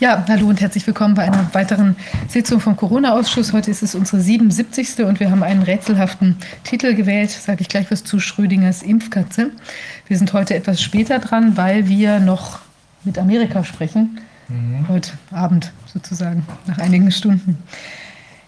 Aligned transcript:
Ja, 0.00 0.24
hallo 0.28 0.48
und 0.48 0.60
herzlich 0.60 0.84
willkommen 0.88 1.14
bei 1.14 1.22
einer 1.22 1.54
weiteren 1.54 1.94
Sitzung 2.26 2.58
vom 2.58 2.76
Corona-Ausschuss. 2.76 3.52
Heute 3.52 3.70
ist 3.70 3.80
es 3.80 3.94
unsere 3.94 4.20
77. 4.20 5.04
und 5.04 5.20
wir 5.20 5.30
haben 5.30 5.44
einen 5.44 5.62
rätselhaften 5.62 6.36
Titel 6.64 6.94
gewählt. 6.94 7.30
Sage 7.30 7.60
ich 7.60 7.68
gleich 7.68 7.92
was 7.92 8.02
zu 8.02 8.18
Schrödingers 8.18 8.82
Impfkatze. 8.82 9.52
Wir 10.08 10.18
sind 10.18 10.32
heute 10.32 10.56
etwas 10.56 10.82
später 10.82 11.20
dran, 11.20 11.56
weil 11.56 11.88
wir 11.88 12.18
noch 12.18 12.58
mit 13.04 13.18
Amerika 13.18 13.62
sprechen. 13.62 14.18
Mhm. 14.48 14.88
Heute 14.88 15.12
Abend 15.30 15.72
sozusagen, 15.92 16.44
nach 16.66 16.78
einigen 16.78 17.12
Stunden. 17.12 17.58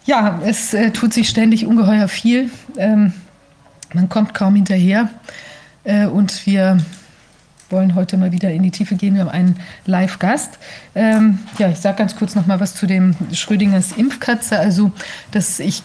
Ja, 0.04 0.40
es 0.44 0.74
äh, 0.74 0.90
tut 0.90 1.14
sich 1.14 1.28
ständig 1.28 1.64
ungeheuer 1.64 2.08
viel. 2.08 2.50
Ähm, 2.76 3.12
man 3.94 4.08
kommt 4.08 4.34
kaum 4.34 4.56
hinterher. 4.56 5.10
Äh, 5.84 6.06
und 6.06 6.44
wir 6.44 6.78
wollen 7.70 7.94
heute 7.94 8.16
mal 8.16 8.32
wieder 8.32 8.50
in 8.50 8.62
die 8.62 8.70
Tiefe 8.70 8.94
gehen. 8.94 9.14
Wir 9.14 9.22
haben 9.22 9.30
einen 9.30 9.60
Live-Gast. 9.86 10.58
Ähm, 10.94 11.40
ja, 11.58 11.68
ich 11.68 11.78
sage 11.78 11.98
ganz 11.98 12.16
kurz 12.16 12.34
noch 12.34 12.46
mal 12.46 12.60
was 12.60 12.74
zu 12.74 12.86
dem 12.86 13.14
Schrödingers 13.32 13.92
Impfkatze. 13.92 14.58
Also, 14.58 14.92
dass 15.30 15.58
ich 15.58 15.82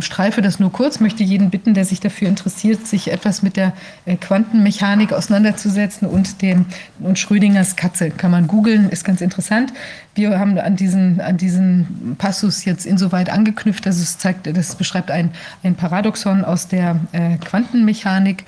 streife 0.00 0.42
das 0.42 0.58
nur 0.58 0.72
kurz, 0.72 1.00
möchte 1.00 1.24
jeden 1.24 1.50
bitten, 1.50 1.74
der 1.74 1.84
sich 1.84 2.00
dafür 2.00 2.28
interessiert, 2.28 2.86
sich 2.86 3.10
etwas 3.10 3.42
mit 3.42 3.56
der 3.56 3.72
äh, 4.06 4.16
Quantenmechanik 4.16 5.12
auseinanderzusetzen 5.12 6.08
und 6.08 6.42
dem 6.42 6.66
und 7.00 7.18
Schrödingers 7.18 7.76
Katze 7.76 8.10
kann 8.10 8.30
man 8.30 8.46
googeln, 8.46 8.88
ist 8.90 9.04
ganz 9.04 9.20
interessant. 9.20 9.72
Wir 10.14 10.38
haben 10.38 10.58
an 10.58 10.76
diesen, 10.76 11.20
an 11.20 11.36
diesen 11.36 12.16
Passus 12.18 12.64
jetzt 12.64 12.86
insoweit 12.86 13.30
angeknüpft, 13.30 13.86
dass 13.86 13.98
es 13.98 14.18
zeigt, 14.18 14.46
das 14.46 14.74
beschreibt 14.74 15.10
ein, 15.10 15.30
ein 15.62 15.74
Paradoxon 15.74 16.44
aus 16.44 16.68
der 16.68 16.98
äh, 17.12 17.36
Quantenmechanik. 17.36 18.44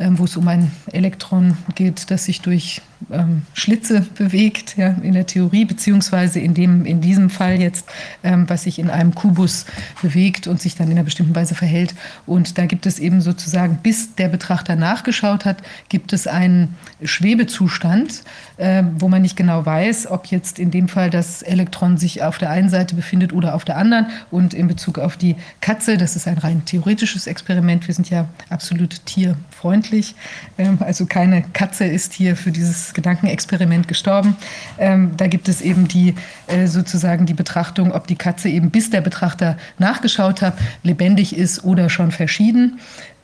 Ähm, 0.00 0.18
wo 0.18 0.24
es 0.24 0.36
um 0.36 0.48
ein 0.48 0.72
Elektron 0.92 1.58
geht, 1.74 2.10
das 2.10 2.24
sich 2.24 2.40
durch 2.40 2.80
ähm, 3.10 3.42
Schlitze 3.54 4.06
bewegt, 4.14 4.76
ja, 4.76 4.94
in 5.02 5.14
der 5.14 5.26
Theorie, 5.26 5.64
beziehungsweise 5.64 6.40
in, 6.40 6.54
dem, 6.54 6.84
in 6.84 7.00
diesem 7.00 7.30
Fall 7.30 7.60
jetzt, 7.60 7.86
ähm, 8.22 8.48
was 8.48 8.64
sich 8.64 8.78
in 8.78 8.90
einem 8.90 9.14
Kubus 9.14 9.66
bewegt 10.02 10.46
und 10.46 10.60
sich 10.60 10.76
dann 10.76 10.88
in 10.88 10.92
einer 10.92 11.04
bestimmten 11.04 11.34
Weise 11.34 11.54
verhält. 11.54 11.94
Und 12.26 12.58
da 12.58 12.66
gibt 12.66 12.86
es 12.86 12.98
eben 12.98 13.20
sozusagen, 13.20 13.78
bis 13.82 14.14
der 14.14 14.28
Betrachter 14.28 14.76
nachgeschaut 14.76 15.44
hat, 15.44 15.62
gibt 15.88 16.12
es 16.12 16.26
einen 16.26 16.76
Schwebezustand, 17.02 18.22
äh, 18.56 18.82
wo 18.98 19.08
man 19.08 19.22
nicht 19.22 19.36
genau 19.36 19.64
weiß, 19.64 20.10
ob 20.10 20.26
jetzt 20.26 20.58
in 20.58 20.70
dem 20.70 20.88
Fall 20.88 21.10
das 21.10 21.42
Elektron 21.42 21.96
sich 21.96 22.22
auf 22.22 22.38
der 22.38 22.50
einen 22.50 22.68
Seite 22.68 22.94
befindet 22.94 23.32
oder 23.32 23.54
auf 23.54 23.64
der 23.64 23.76
anderen. 23.76 24.06
Und 24.30 24.54
in 24.54 24.68
Bezug 24.68 24.98
auf 24.98 25.16
die 25.16 25.36
Katze, 25.60 25.96
das 25.96 26.16
ist 26.16 26.28
ein 26.28 26.38
rein 26.38 26.64
theoretisches 26.64 27.26
Experiment, 27.26 27.86
wir 27.88 27.94
sind 27.94 28.10
ja 28.10 28.28
absolut 28.48 29.04
tierfreundlich 29.06 29.50
freundlich. 29.60 30.14
Ähm, 30.58 30.78
also 30.80 31.06
keine 31.06 31.42
Katze 31.52 31.84
ist 31.84 32.12
hier 32.12 32.36
für 32.36 32.50
dieses 32.50 32.89
Gedankenexperiment 32.94 33.88
gestorben. 33.88 34.36
Ähm, 34.78 35.12
da 35.16 35.26
gibt 35.26 35.48
es 35.48 35.60
eben 35.60 35.88
die 35.88 36.14
äh, 36.46 36.66
sozusagen 36.66 37.26
die 37.26 37.34
Betrachtung, 37.34 37.92
ob 37.92 38.06
die 38.06 38.16
Katze 38.16 38.48
eben 38.48 38.70
bis 38.70 38.90
der 38.90 39.00
Betrachter 39.00 39.56
nachgeschaut 39.78 40.42
hat, 40.42 40.54
lebendig 40.82 41.36
ist 41.36 41.64
oder 41.64 41.90
schon 41.90 42.10
verschieden. 42.10 42.80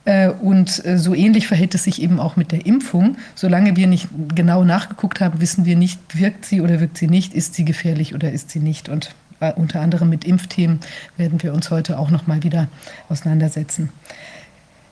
Äh, 0.06 0.30
und 0.30 0.84
äh, 0.84 0.98
so 0.98 1.14
ähnlich 1.14 1.48
verhält 1.48 1.74
es 1.74 1.84
sich 1.84 2.00
eben 2.00 2.20
auch 2.20 2.36
mit 2.36 2.52
der 2.52 2.64
Impfung. 2.64 3.16
Solange 3.34 3.76
wir 3.76 3.88
nicht 3.88 4.08
genau 4.34 4.64
nachgeguckt 4.64 5.20
haben, 5.20 5.40
wissen 5.40 5.64
wir 5.64 5.76
nicht, 5.76 6.00
wirkt 6.18 6.46
sie 6.46 6.60
oder 6.60 6.80
wirkt 6.80 6.96
sie 6.96 7.08
nicht, 7.08 7.34
ist 7.34 7.54
sie 7.54 7.64
gefährlich 7.64 8.14
oder 8.14 8.30
ist 8.30 8.50
sie 8.50 8.60
nicht. 8.60 8.88
Und 8.88 9.14
unter 9.56 9.80
anderem 9.80 10.08
mit 10.08 10.24
Impfthemen 10.24 10.80
werden 11.16 11.42
wir 11.42 11.52
uns 11.52 11.70
heute 11.70 11.98
auch 11.98 12.10
noch 12.10 12.26
mal 12.26 12.42
wieder 12.42 12.68
auseinandersetzen. 13.08 13.90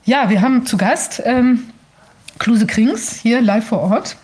Ja, 0.03 0.29
wir 0.29 0.41
haben 0.41 0.65
zu 0.67 0.77
Gast 0.77 1.23
ähm, 1.25 1.63
Kluse 2.37 2.67
Krings 2.67 3.15
hier 3.15 3.41
live 3.41 3.65
vor 3.65 3.79
Ort. 3.79 4.17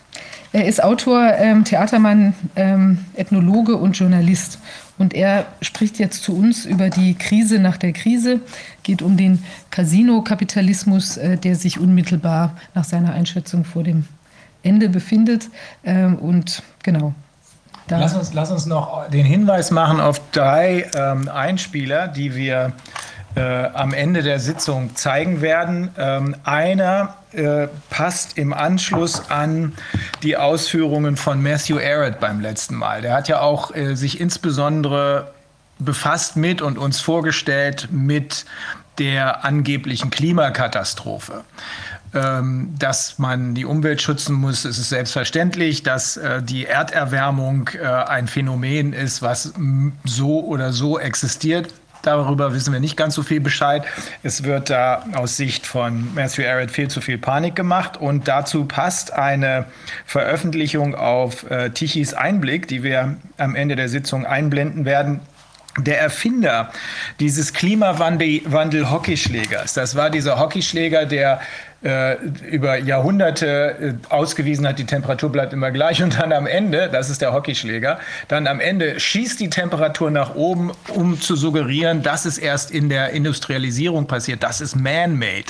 Er 0.53 0.66
ist 0.66 0.83
Autor, 0.83 1.33
ähm, 1.38 1.63
Theatermann, 1.63 2.33
ähm, 2.55 3.05
Ethnologe 3.16 3.77
und 3.77 3.94
Journalist. 3.94 4.59
Und 4.97 5.13
er 5.13 5.45
spricht 5.61 5.97
jetzt 5.97 6.23
zu 6.23 6.38
uns 6.38 6.66
über 6.66 6.89
die 6.89 7.16
Krise 7.16 7.59
nach 7.59 7.77
der 7.77 7.94
Krise, 7.94 8.41
geht 8.83 9.02
um 9.02 9.16
den 9.16 9.44
Casino-Kapitalismus, 9.69 11.17
äh, 11.17 11.38
der 11.38 11.56
sich 11.56 11.79
unmittelbar 11.79 12.56
nach 12.75 12.84
seiner 12.84 13.13
Einschätzung 13.13 13.63
vor 13.63 13.84
dem 13.84 14.06
Ende 14.61 14.90
befindet. 14.90 15.50
Ähm, 15.85 16.17
und 16.17 16.63
genau. 16.84 17.13
Lass 17.88 18.16
uns, 18.16 18.34
lass 18.34 18.51
uns 18.51 18.66
noch 18.66 19.09
den 19.09 19.25
Hinweis 19.25 19.72
machen 19.72 20.00
auf 20.00 20.22
drei 20.31 20.90
ähm, 20.95 21.28
Einspieler, 21.28 22.07
die 22.07 22.35
wir 22.35 22.73
äh, 23.36 23.42
am 23.42 23.94
Ende 23.94 24.24
der 24.24 24.40
Sitzung 24.40 24.96
zeigen 24.96 25.42
werden. 25.42 25.90
Ähm, 25.97 26.36
einer 26.44 27.16
äh, 27.31 27.68
passt 27.90 28.38
im 28.38 28.53
Anschluss 28.53 29.30
an 29.30 29.74
die 30.24 30.38
Ausführungen 30.38 31.18
von 31.18 31.41
Matthew 31.41 31.78
Arrett 31.78 32.20
beim 32.20 32.41
letzten 32.41 32.75
Mal. 32.75 33.02
Der 33.02 33.14
hat 33.14 33.28
ja 33.28 33.41
auch 33.41 33.74
äh, 33.74 33.96
sich 33.96 34.20
insbesondere 34.20 35.31
befasst 35.80 36.36
mit 36.36 36.62
und 36.62 36.78
uns 36.78 37.00
vorgestellt 37.00 37.88
mit 37.91 38.46
der 38.97 39.46
angeblichen 39.46 40.09
Klimakatastrophe. 40.09 41.44
Ähm, 42.14 42.75
dass 42.78 43.20
man 43.20 43.56
die 43.56 43.64
Umwelt 43.64 44.02
schützen 44.02 44.36
muss, 44.36 44.66
ist 44.66 44.78
es 44.78 44.90
selbstverständlich, 44.90 45.81
dass 45.84 46.18
äh, 46.18 46.44
die 46.44 46.66
Erderwärmung 46.66 47.70
äh, 47.70 47.86
ein 47.86 48.28
Phänomen 48.28 48.91
ist, 48.91 49.22
was 49.22 49.53
so 50.03 50.44
oder 50.44 50.74
so 50.74 51.00
existiert. 51.00 51.74
Darüber 52.01 52.53
wissen 52.53 52.73
wir 52.73 52.79
nicht 52.79 52.97
ganz 52.97 53.13
so 53.16 53.23
viel 53.23 53.39
Bescheid. 53.39 53.85
Es 54.23 54.44
wird 54.44 54.69
da 54.69 55.06
aus 55.13 55.38
Sicht 55.38 55.66
von 55.67 56.13
Matthew 56.16 56.44
Arrett 56.44 56.72
viel 56.72 56.89
zu 56.89 57.00
viel 57.01 57.17
Panik 57.17 57.56
gemacht. 57.56 57.97
Und 57.97 58.28
dazu 58.28 58.66
passt 58.66 59.13
eine 59.13 59.66
Veröffentlichung 60.06 60.95
auf 60.95 61.50
äh, 61.50 61.69
Tichys 61.69 62.13
Einblick, 62.13 62.67
die 62.67 62.84
wir 62.84 63.16
am 63.38 63.56
Ende 63.56 63.75
der 63.75 63.90
Sitzung 63.90 64.25
einblenden 64.25 64.85
werden. 64.85 65.22
Der 65.78 66.01
Erfinder 66.01 66.69
dieses 67.22 67.53
Klimawandel-Hockeyschlägers, 67.53 69.73
das 69.73 69.95
war 69.95 70.09
dieser 70.09 70.38
Hockeyschläger, 70.38 71.06
der 71.06 71.40
äh, 71.84 72.16
über 72.50 72.78
Jahrhunderte 72.78 73.97
äh, 74.09 74.14
ausgewiesen 74.14 74.68
hat, 74.68 74.78
die 74.78 74.86
Temperatur 74.86 75.31
bleibt 75.31 75.53
immer 75.53 75.72
gleich 75.72 76.03
und 76.03 76.19
dann 76.19 76.31
am 76.31 76.46
Ende, 76.46 76.90
das 76.92 77.09
ist 77.09 77.22
der 77.22 77.34
Hockeyschläger, 77.34 78.00
dann 78.28 78.47
am 78.47 78.59
Ende 78.59 79.00
schießt 79.00 79.40
die 79.40 79.50
Temperatur 79.50 80.12
nach 80.12 80.36
oben, 80.36 80.72
um 80.90 81.20
zu 81.20 81.36
suggerieren, 81.36 82.03
dass 82.03 82.25
es 82.25 82.38
erst 82.38 82.72
in 82.72 82.90
der 82.90 83.12
Industrialisierung 83.12 84.06
passiert. 84.08 84.44
Das 84.44 84.62
ist 84.62 84.75
man-made. 84.75 85.46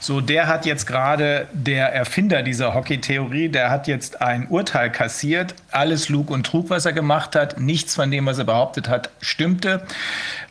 So, 0.00 0.20
der 0.20 0.46
hat 0.46 0.64
jetzt 0.64 0.86
gerade 0.86 1.48
der 1.52 1.92
Erfinder 1.92 2.42
dieser 2.42 2.74
Hockey-Theorie, 2.74 3.48
der 3.50 3.70
hat 3.70 3.86
jetzt 3.86 4.22
ein 4.22 4.48
Urteil 4.48 4.90
kassiert. 4.90 5.54
Alles 5.70 6.08
Lug 6.08 6.30
und 6.30 6.46
Trug, 6.46 6.70
was 6.70 6.86
er 6.86 6.92
gemacht 6.92 7.36
hat, 7.36 7.60
nichts 7.60 7.94
von 7.94 8.10
dem, 8.10 8.26
was 8.26 8.38
er 8.38 8.44
behauptet 8.44 8.88
hat, 8.88 9.10
stimmte 9.20 9.82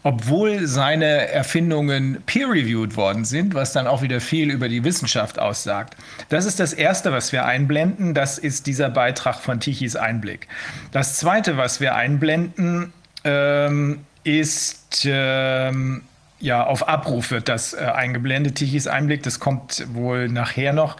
obwohl 0.04 0.68
seine 0.68 1.30
Erfindungen 1.30 2.22
peer-reviewed 2.26 2.96
worden 2.98 3.26
sind, 3.26 3.54
was 3.56 3.74
dann 3.74 3.88
auch 3.88 4.02
wieder 4.02 4.20
viel 4.20 4.52
über 4.52 4.70
die 4.70 4.84
Wissenschaft 4.84 5.40
aussagt. 5.40 5.96
Das 6.30 6.46
ist 6.46 6.60
das 6.60 6.74
Erste, 6.74 7.12
was 7.12 7.32
wir 7.32 7.46
einblenden. 7.46 8.14
Das 8.14 8.38
ist 8.38 8.68
dieser 8.68 8.90
Beitrag 8.90 9.38
von 9.38 9.60
Tichys 9.60 9.96
Einblick. 9.96 10.48
Das 10.92 11.18
Zweite, 11.18 11.58
was 11.58 11.80
wir 11.80 11.96
einblenden, 11.96 12.94
ähm, 13.24 14.02
ist... 14.24 15.06
Ähm, 15.06 16.04
ja, 16.40 16.66
auf 16.66 16.90
Abruf 16.90 17.32
wird 17.32 17.48
das 17.48 17.74
äh, 17.74 17.78
eingeblendet, 17.78 18.56
Tichys 18.56 18.86
Einblick. 18.86 19.24
Das 19.24 19.40
kommt 19.40 19.86
wohl 19.94 20.28
nachher 20.28 20.74
noch. 20.74 20.98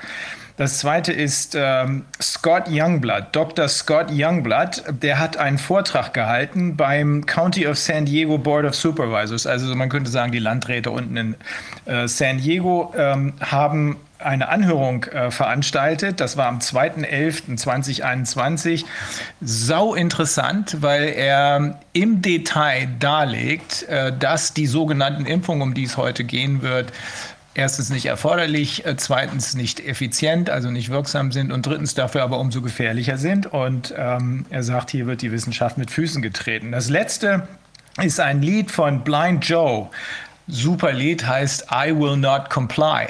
Das 0.56 0.78
zweite 0.78 1.12
ist 1.12 1.56
ähm, 1.58 2.06
Scott 2.22 2.66
Youngblood, 2.70 3.28
Dr. 3.32 3.68
Scott 3.68 4.08
Youngblood, 4.12 4.84
der 5.02 5.18
hat 5.18 5.38
einen 5.38 5.58
Vortrag 5.58 6.14
gehalten 6.14 6.78
beim 6.78 7.26
County 7.26 7.68
of 7.68 7.78
San 7.78 8.06
Diego 8.06 8.38
Board 8.38 8.66
of 8.66 8.76
Supervisors. 8.76 9.48
Also 9.48 9.74
man 9.76 9.90
könnte 9.90 10.12
sagen, 10.12 10.32
die 10.32 10.40
Landräte 10.40 10.92
unten 10.92 11.18
in 11.18 11.36
äh, 11.86 12.08
San 12.08 12.38
Diego 12.38 12.94
ähm, 12.96 13.34
haben 13.42 13.98
eine 14.24 14.50
Anhörung 14.50 15.06
äh, 15.06 15.32
veranstaltet. 15.32 16.20
Das 16.20 16.38
war 16.38 16.46
am 16.48 16.60
2.11.2021. 16.60 18.86
Sau 19.42 19.96
interessant, 19.96 20.82
weil 20.82 21.10
er 21.10 21.80
im 21.94 22.22
Detail 22.22 22.90
darlegt, 23.00 23.82
äh, 23.84 24.12
dass 24.18 24.54
die 24.54 24.68
sogenannten 24.68 25.26
Impfungen, 25.26 25.62
um 25.62 25.74
die 25.74 25.84
es 25.84 25.96
heute 25.98 26.24
gehen 26.24 26.62
wird, 26.62 26.94
erstens 27.54 27.90
nicht 27.90 28.06
erforderlich, 28.06 28.86
äh, 28.86 28.96
zweitens 28.98 29.56
nicht 29.56 29.80
effizient, 29.80 30.50
also 30.50 30.70
nicht 30.72 30.90
wirksam 30.90 31.32
sind 31.32 31.52
und 31.52 31.66
drittens 31.66 31.94
dafür 31.94 32.24
aber 32.24 32.40
umso 32.40 32.62
gefährlicher 32.62 33.18
sind. 33.18 33.48
Und 33.48 33.94
ähm, 33.98 34.46
er 34.50 34.64
sagt, 34.64 34.92
hier 34.92 35.06
wird 35.06 35.22
die 35.22 35.32
Wissenschaft 35.32 35.78
mit 35.78 35.92
Füßen 35.92 36.22
getreten. 36.22 36.72
Das 36.72 36.90
letzte 36.90 37.48
ist 38.02 38.20
ein 38.20 38.42
Lied 38.42 38.72
von 38.72 39.04
Blind 39.04 39.48
Joe. 39.48 39.90
Super 40.48 40.92
Lied 40.92 41.26
heißt 41.26 41.68
I 41.72 41.96
Will 41.96 42.18
Not 42.18 42.50
Comply. 42.50 43.08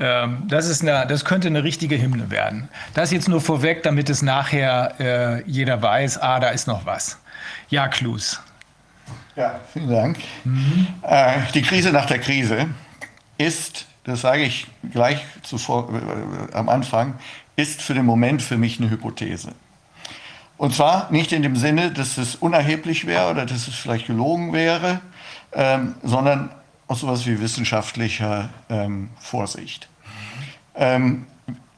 Ähm, 0.00 0.44
das, 0.48 0.68
ist 0.68 0.82
eine, 0.82 1.06
das 1.06 1.24
könnte 1.24 1.48
eine 1.48 1.64
richtige 1.64 2.00
Hymne 2.00 2.30
werden. 2.30 2.68
Das 2.94 3.10
jetzt 3.10 3.28
nur 3.28 3.40
vorweg, 3.40 3.82
damit 3.82 4.08
es 4.10 4.22
nachher 4.22 4.94
äh, 4.98 5.42
jeder 5.50 5.82
weiß, 5.82 6.18
ah, 6.18 6.40
da 6.40 6.48
ist 6.48 6.66
noch 6.66 6.86
was. 6.86 7.18
Ja, 7.68 7.88
Klus. 7.88 8.40
Ja, 9.36 9.60
vielen 9.72 9.88
Dank. 9.88 10.18
Mhm. 10.44 10.88
Äh, 11.02 11.38
die 11.54 11.62
Krise 11.62 11.92
nach 11.92 12.06
der 12.06 12.18
Krise 12.18 12.66
ist, 13.38 13.86
das 14.04 14.20
sage 14.20 14.42
ich 14.42 14.66
gleich 14.92 15.24
zuvor, 15.42 15.88
äh, 15.92 16.54
am 16.54 16.68
Anfang, 16.68 17.14
ist 17.56 17.82
für 17.82 17.94
den 17.94 18.06
Moment 18.06 18.42
für 18.42 18.56
mich 18.56 18.78
eine 18.78 18.90
Hypothese. 18.90 19.52
Und 20.56 20.74
zwar 20.74 21.10
nicht 21.10 21.32
in 21.32 21.42
dem 21.42 21.56
Sinne, 21.56 21.92
dass 21.92 22.18
es 22.18 22.34
unerheblich 22.34 23.06
wäre 23.06 23.30
oder 23.30 23.46
dass 23.46 23.68
es 23.68 23.74
vielleicht 23.74 24.06
gelogen 24.06 24.52
wäre, 24.52 25.00
ähm, 25.52 25.94
sondern 26.02 26.50
aus 26.88 27.00
sowas 27.00 27.26
wie 27.26 27.40
wissenschaftlicher 27.40 28.48
ähm, 28.68 29.10
Vorsicht. 29.20 29.88
Ähm, 30.74 31.26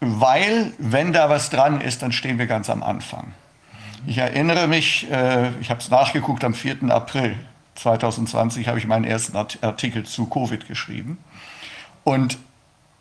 weil, 0.01 0.73
wenn 0.79 1.13
da 1.13 1.29
was 1.29 1.51
dran 1.51 1.83
ist, 1.83 2.03
dann 2.03 2.13
stehen 2.13 2.39
wir 2.39 2.47
ganz 2.47 2.71
am 2.71 2.83
Anfang. 2.83 3.33
Ich 4.07 4.17
erinnere 4.17 4.67
mich, 4.67 5.11
äh, 5.11 5.51
ich 5.61 5.69
habe 5.69 5.81
es 5.81 5.91
nachgeguckt, 5.91 6.43
am 6.43 6.55
4. 6.55 6.91
April 6.91 7.37
2020 7.75 8.67
habe 8.67 8.79
ich 8.79 8.87
meinen 8.87 9.05
ersten 9.05 9.37
Artikel 9.37 10.05
zu 10.05 10.27
Covid 10.27 10.67
geschrieben. 10.67 11.19
Und 12.05 12.39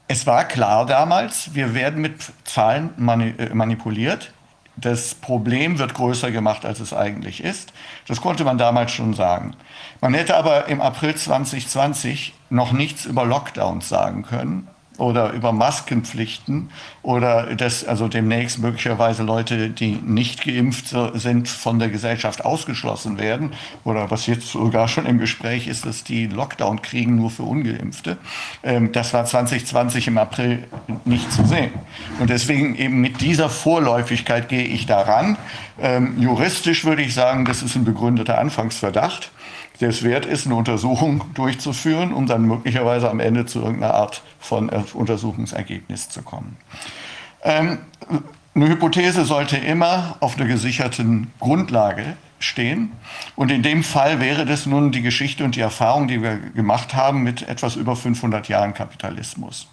es 0.07 0.25
war 0.25 0.45
klar 0.45 0.85
damals, 0.85 1.53
wir 1.53 1.73
werden 1.73 2.01
mit 2.01 2.15
Zahlen 2.43 2.91
äh, 3.37 3.53
manipuliert. 3.53 4.33
Das 4.75 5.13
Problem 5.13 5.77
wird 5.77 5.93
größer 5.93 6.31
gemacht, 6.31 6.65
als 6.65 6.79
es 6.79 6.93
eigentlich 6.93 7.43
ist. 7.43 7.73
Das 8.07 8.21
konnte 8.21 8.45
man 8.45 8.57
damals 8.57 8.91
schon 8.91 9.13
sagen. 9.13 9.55
Man 9.99 10.13
hätte 10.13 10.37
aber 10.37 10.67
im 10.67 10.81
April 10.81 11.15
2020 11.15 12.33
noch 12.49 12.71
nichts 12.71 13.05
über 13.05 13.25
Lockdowns 13.25 13.89
sagen 13.89 14.23
können 14.23 14.67
oder 14.99 15.31
über 15.31 15.51
Maskenpflichten 15.51 16.69
oder 17.01 17.55
dass 17.55 17.85
also 17.85 18.07
demnächst 18.07 18.59
möglicherweise 18.59 19.23
Leute, 19.23 19.69
die 19.69 19.93
nicht 19.93 20.43
geimpft 20.43 20.95
sind, 21.13 21.47
von 21.47 21.79
der 21.79 21.89
Gesellschaft 21.89 22.45
ausgeschlossen 22.45 23.17
werden 23.17 23.53
oder 23.83 24.11
was 24.11 24.27
jetzt 24.27 24.47
sogar 24.47 24.87
schon 24.87 25.05
im 25.05 25.17
Gespräch 25.17 25.67
ist, 25.67 25.85
dass 25.85 26.03
die 26.03 26.27
Lockdown 26.27 26.81
kriegen 26.81 27.15
nur 27.15 27.31
für 27.31 27.43
ungeimpfte. 27.43 28.17
Ähm, 28.63 28.91
das 28.91 29.13
war 29.13 29.25
2020 29.25 30.07
im 30.07 30.17
April 30.17 30.67
nicht 31.05 31.31
zu 31.31 31.45
sehen. 31.45 31.71
Und 32.19 32.29
deswegen 32.29 32.75
eben 32.75 33.01
mit 33.01 33.21
dieser 33.21 33.49
Vorläufigkeit 33.49 34.49
gehe 34.49 34.65
ich 34.65 34.85
daran. 34.85 35.37
Ähm, 35.81 36.19
juristisch 36.19 36.83
würde 36.83 37.01
ich 37.01 37.13
sagen, 37.13 37.45
das 37.45 37.61
ist 37.61 37.75
ein 37.75 37.85
begründeter 37.85 38.37
Anfangsverdacht 38.37 39.31
es 39.87 40.03
wert 40.03 40.25
ist, 40.25 40.45
eine 40.45 40.55
Untersuchung 40.55 41.23
durchzuführen, 41.33 42.13
um 42.13 42.27
dann 42.27 42.43
möglicherweise 42.43 43.09
am 43.09 43.19
Ende 43.19 43.45
zu 43.45 43.59
irgendeiner 43.59 43.93
Art 43.93 44.21
von 44.39 44.69
Untersuchungsergebnis 44.69 46.09
zu 46.09 46.21
kommen. 46.21 46.57
Ähm, 47.43 47.79
eine 48.55 48.67
Hypothese 48.67 49.23
sollte 49.23 49.57
immer 49.57 50.17
auf 50.19 50.37
einer 50.37 50.47
gesicherten 50.47 51.31
Grundlage 51.39 52.17
stehen. 52.39 52.91
Und 53.35 53.51
in 53.51 53.63
dem 53.63 53.83
Fall 53.83 54.19
wäre 54.19 54.45
das 54.45 54.65
nun 54.65 54.91
die 54.91 55.01
Geschichte 55.01 55.43
und 55.43 55.55
die 55.55 55.61
Erfahrung, 55.61 56.07
die 56.07 56.21
wir 56.21 56.37
gemacht 56.37 56.93
haben 56.93 57.23
mit 57.23 57.47
etwas 57.47 57.75
über 57.75 57.95
500 57.95 58.47
Jahren 58.47 58.73
Kapitalismus. 58.73 59.67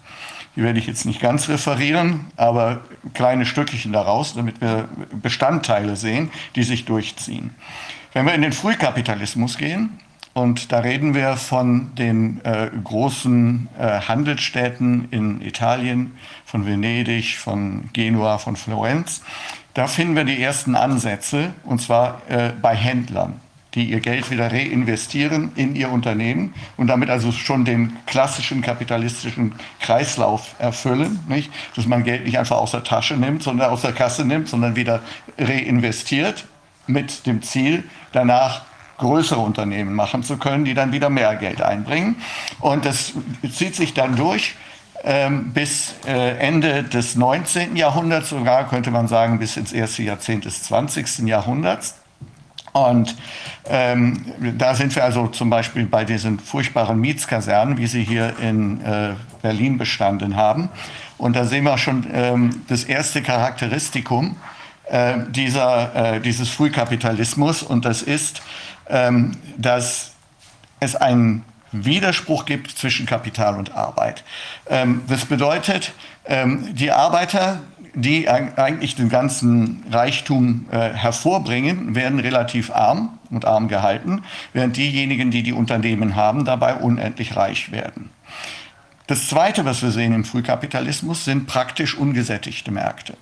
Die 0.55 0.63
werde 0.63 0.79
ich 0.79 0.87
jetzt 0.87 1.05
nicht 1.05 1.21
ganz 1.21 1.49
referieren, 1.49 2.27
aber 2.35 2.81
kleine 3.13 3.45
Stückchen 3.45 3.93
daraus, 3.93 4.33
damit 4.33 4.59
wir 4.59 4.89
Bestandteile 5.21 5.95
sehen, 5.95 6.31
die 6.55 6.63
sich 6.63 6.85
durchziehen. 6.85 7.55
Wenn 8.13 8.25
wir 8.25 8.33
in 8.33 8.41
den 8.41 8.53
Frühkapitalismus 8.53 9.57
gehen, 9.57 9.99
und 10.37 10.71
da 10.71 10.81
reden 10.81 11.15
wir 11.15 11.35
von 11.35 11.95
den 11.95 12.41
äh, 12.45 12.69
großen 12.83 13.69
äh, 13.79 14.01
Handelsstädten 14.01 15.07
in 15.09 15.41
Italien, 15.41 16.11
von 16.45 16.67
Venedig, 16.67 17.37
von 17.37 17.89
Genua, 17.91 18.37
von 18.37 18.55
Florenz. 18.55 19.23
Da 19.73 19.87
finden 19.87 20.15
wir 20.15 20.25
die 20.25 20.39
ersten 20.39 20.75
Ansätze, 20.75 21.53
und 21.63 21.81
zwar 21.81 22.21
äh, 22.29 22.51
bei 22.61 22.75
Händlern, 22.75 23.41
die 23.73 23.85
ihr 23.85 23.99
Geld 23.99 24.29
wieder 24.29 24.51
reinvestieren 24.51 25.53
in 25.55 25.75
ihr 25.75 25.89
Unternehmen 25.89 26.53
und 26.77 26.85
damit 26.85 27.09
also 27.09 27.31
schon 27.31 27.65
den 27.65 27.97
klassischen 28.05 28.61
kapitalistischen 28.61 29.55
Kreislauf 29.79 30.53
erfüllen. 30.59 31.19
Nicht? 31.27 31.51
Dass 31.75 31.87
man 31.87 32.03
Geld 32.03 32.25
nicht 32.25 32.37
einfach 32.37 32.57
aus 32.57 32.71
der 32.71 32.83
Tasche 32.83 33.15
nimmt, 33.15 33.41
sondern 33.41 33.71
aus 33.71 33.81
der 33.81 33.93
Kasse 33.93 34.23
nimmt, 34.23 34.49
sondern 34.49 34.75
wieder 34.75 35.01
reinvestiert 35.39 36.45
mit 36.87 37.25
dem 37.25 37.41
Ziel, 37.41 37.83
danach 38.11 38.63
größere 38.97 39.39
Unternehmen 39.39 39.93
machen 39.93 40.23
zu 40.23 40.37
können, 40.37 40.65
die 40.65 40.73
dann 40.73 40.91
wieder 40.91 41.09
mehr 41.09 41.35
Geld 41.35 41.61
einbringen. 41.61 42.17
Und 42.59 42.85
das 42.85 43.13
zieht 43.51 43.75
sich 43.75 43.93
dann 43.93 44.15
durch 44.15 44.55
ähm, 45.03 45.53
bis 45.53 45.95
äh, 46.07 46.37
Ende 46.37 46.83
des 46.83 47.15
19. 47.15 47.75
Jahrhunderts, 47.75 48.29
sogar 48.29 48.67
könnte 48.67 48.91
man 48.91 49.07
sagen 49.07 49.39
bis 49.39 49.55
ins 49.57 49.71
erste 49.71 50.03
Jahrzehnt 50.03 50.45
des 50.45 50.63
20. 50.63 51.19
Jahrhunderts. 51.19 51.95
Und 52.73 53.15
ähm, 53.65 54.25
da 54.57 54.75
sind 54.75 54.95
wir 54.95 55.03
also 55.03 55.27
zum 55.27 55.49
Beispiel 55.49 55.85
bei 55.85 56.05
diesen 56.05 56.39
furchtbaren 56.39 56.99
Mietskasernen, 56.99 57.77
wie 57.77 57.87
sie 57.87 58.03
hier 58.03 58.35
in 58.39 58.81
äh, 58.81 59.13
Berlin 59.41 59.77
bestanden 59.77 60.35
haben. 60.35 60.69
Und 61.17 61.35
da 61.35 61.45
sehen 61.45 61.63
wir 61.63 61.77
schon 61.77 62.05
ähm, 62.13 62.61
das 62.67 62.83
erste 62.83 63.23
Charakteristikum 63.23 64.35
äh, 64.89 65.17
dieser, 65.29 66.15
äh, 66.15 66.19
dieses 66.21 66.49
Frühkapitalismus. 66.49 67.63
Und 67.63 67.85
das 67.85 68.01
ist, 68.01 68.41
ähm, 68.89 69.31
dass 69.57 70.13
es 70.79 70.95
einen 70.95 71.43
Widerspruch 71.71 72.45
gibt 72.45 72.71
zwischen 72.71 73.05
Kapital 73.05 73.57
und 73.57 73.75
Arbeit. 73.75 74.23
Ähm, 74.69 75.03
das 75.07 75.25
bedeutet, 75.25 75.93
ähm, 76.25 76.73
die 76.73 76.91
Arbeiter, 76.91 77.59
die 77.93 78.29
eigentlich 78.29 78.95
den 78.95 79.09
ganzen 79.09 79.83
Reichtum 79.91 80.67
äh, 80.71 80.93
hervorbringen, 80.93 81.95
werden 81.95 82.19
relativ 82.19 82.71
arm 82.71 83.17
und 83.31 83.45
arm 83.45 83.67
gehalten, 83.67 84.23
während 84.53 84.77
diejenigen, 84.77 85.31
die 85.31 85.43
die 85.43 85.53
Unternehmen 85.53 86.15
haben, 86.15 86.45
dabei 86.45 86.75
unendlich 86.75 87.35
reich 87.35 87.71
werden. 87.71 88.11
Das 89.07 89.29
Zweite, 89.29 89.65
was 89.65 89.81
wir 89.81 89.91
sehen 89.91 90.13
im 90.13 90.25
Frühkapitalismus, 90.25 91.25
sind 91.25 91.47
praktisch 91.47 91.95
ungesättigte 91.95 92.71
Märkte. 92.71 93.15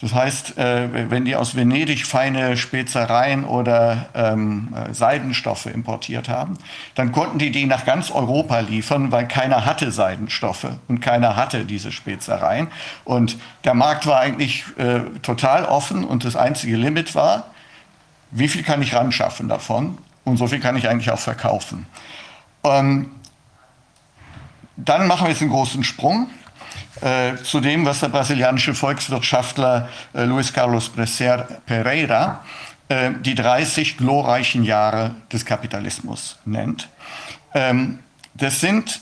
Das 0.00 0.14
heißt, 0.14 0.56
äh, 0.56 1.10
wenn 1.10 1.26
die 1.26 1.36
aus 1.36 1.56
Venedig 1.56 2.06
feine 2.06 2.56
Spezereien 2.56 3.44
oder 3.44 4.08
ähm, 4.14 4.74
äh, 4.74 4.94
Seidenstoffe 4.94 5.66
importiert 5.66 6.28
haben, 6.30 6.56
dann 6.94 7.12
konnten 7.12 7.38
die 7.38 7.50
die 7.50 7.66
nach 7.66 7.84
ganz 7.84 8.10
Europa 8.10 8.60
liefern, 8.60 9.12
weil 9.12 9.28
keiner 9.28 9.66
hatte 9.66 9.92
Seidenstoffe 9.92 10.68
und 10.88 11.00
keiner 11.00 11.36
hatte 11.36 11.66
diese 11.66 11.92
Spezereien. 11.92 12.68
Und 13.04 13.36
der 13.64 13.74
Markt 13.74 14.06
war 14.06 14.20
eigentlich 14.20 14.64
äh, 14.78 15.00
total 15.20 15.66
offen 15.66 16.04
und 16.04 16.24
das 16.24 16.34
einzige 16.34 16.76
Limit 16.76 17.14
war, 17.14 17.48
wie 18.30 18.48
viel 18.48 18.62
kann 18.62 18.80
ich 18.80 18.94
ran 18.94 19.12
schaffen 19.12 19.48
davon 19.48 19.98
und 20.24 20.38
so 20.38 20.46
viel 20.46 20.60
kann 20.60 20.76
ich 20.76 20.88
eigentlich 20.88 21.10
auch 21.10 21.18
verkaufen. 21.18 21.86
Ähm, 22.64 23.10
dann 24.76 25.06
machen 25.06 25.26
wir 25.26 25.30
jetzt 25.30 25.42
einen 25.42 25.50
großen 25.50 25.84
Sprung 25.84 26.30
äh, 27.00 27.36
zu 27.42 27.60
dem, 27.60 27.86
was 27.86 28.00
der 28.00 28.08
brasilianische 28.08 28.74
Volkswirtschaftler 28.74 29.88
äh, 30.12 30.24
Luis 30.24 30.52
Carlos 30.52 30.90
Pereira 30.90 32.44
äh, 32.88 33.12
die 33.20 33.34
30 33.34 33.96
glorreichen 33.96 34.64
Jahre 34.64 35.14
des 35.32 35.44
Kapitalismus 35.44 36.38
nennt. 36.44 36.88
Ähm, 37.54 38.00
das 38.34 38.60
sind, 38.60 39.00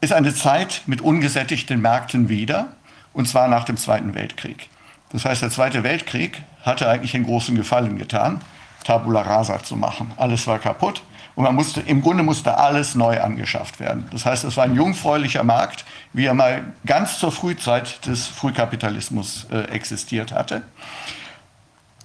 ist 0.00 0.12
eine 0.12 0.34
Zeit 0.34 0.82
mit 0.86 1.00
ungesättigten 1.00 1.80
Märkten 1.80 2.28
wieder, 2.28 2.68
und 3.12 3.28
zwar 3.28 3.48
nach 3.48 3.64
dem 3.64 3.76
Zweiten 3.76 4.14
Weltkrieg. 4.14 4.68
Das 5.10 5.24
heißt, 5.24 5.42
der 5.42 5.50
Zweite 5.50 5.82
Weltkrieg 5.82 6.42
hatte 6.62 6.88
eigentlich 6.88 7.14
einen 7.14 7.24
großen 7.24 7.56
Gefallen 7.56 7.98
getan, 7.98 8.40
Tabula 8.84 9.22
rasa 9.22 9.62
zu 9.62 9.76
machen. 9.76 10.12
Alles 10.16 10.46
war 10.46 10.58
kaputt. 10.58 11.02
Und 11.36 11.44
man 11.44 11.54
musste, 11.54 11.80
im 11.80 12.00
Grunde 12.00 12.22
musste 12.22 12.58
alles 12.58 12.94
neu 12.94 13.20
angeschafft 13.20 13.80
werden. 13.80 14.06
Das 14.12 14.24
heißt, 14.24 14.44
es 14.44 14.56
war 14.56 14.64
ein 14.64 14.76
jungfräulicher 14.76 15.42
Markt, 15.42 15.84
wie 16.12 16.26
er 16.26 16.34
mal 16.34 16.64
ganz 16.86 17.18
zur 17.18 17.32
Frühzeit 17.32 18.06
des 18.06 18.26
Frühkapitalismus 18.26 19.46
äh, 19.50 19.62
existiert 19.70 20.32
hatte. 20.32 20.62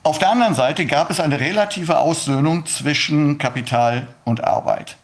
Auf 0.02 0.18
der 0.18 0.32
anderen 0.32 0.56
Seite 0.56 0.86
gab 0.86 1.12
es 1.12 1.20
eine 1.20 1.40
relative 1.40 2.00
Aussöhnung 2.00 2.66
zwischen 2.66 3.38
Kapital 3.38 4.08
und 4.24 4.44
Arbeit. 4.44 4.98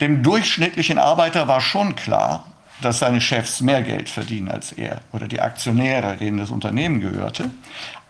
Dem 0.00 0.22
durchschnittlichen 0.22 0.98
Arbeiter 0.98 1.48
war 1.48 1.60
schon 1.60 1.94
klar, 1.94 2.46
dass 2.80 3.00
seine 3.00 3.20
Chefs 3.20 3.60
mehr 3.60 3.82
Geld 3.82 4.08
verdienen 4.08 4.48
als 4.50 4.72
er 4.72 5.00
oder 5.12 5.28
die 5.28 5.40
Aktionäre, 5.40 6.16
denen 6.16 6.38
das 6.38 6.50
Unternehmen 6.50 7.00
gehörte. 7.00 7.50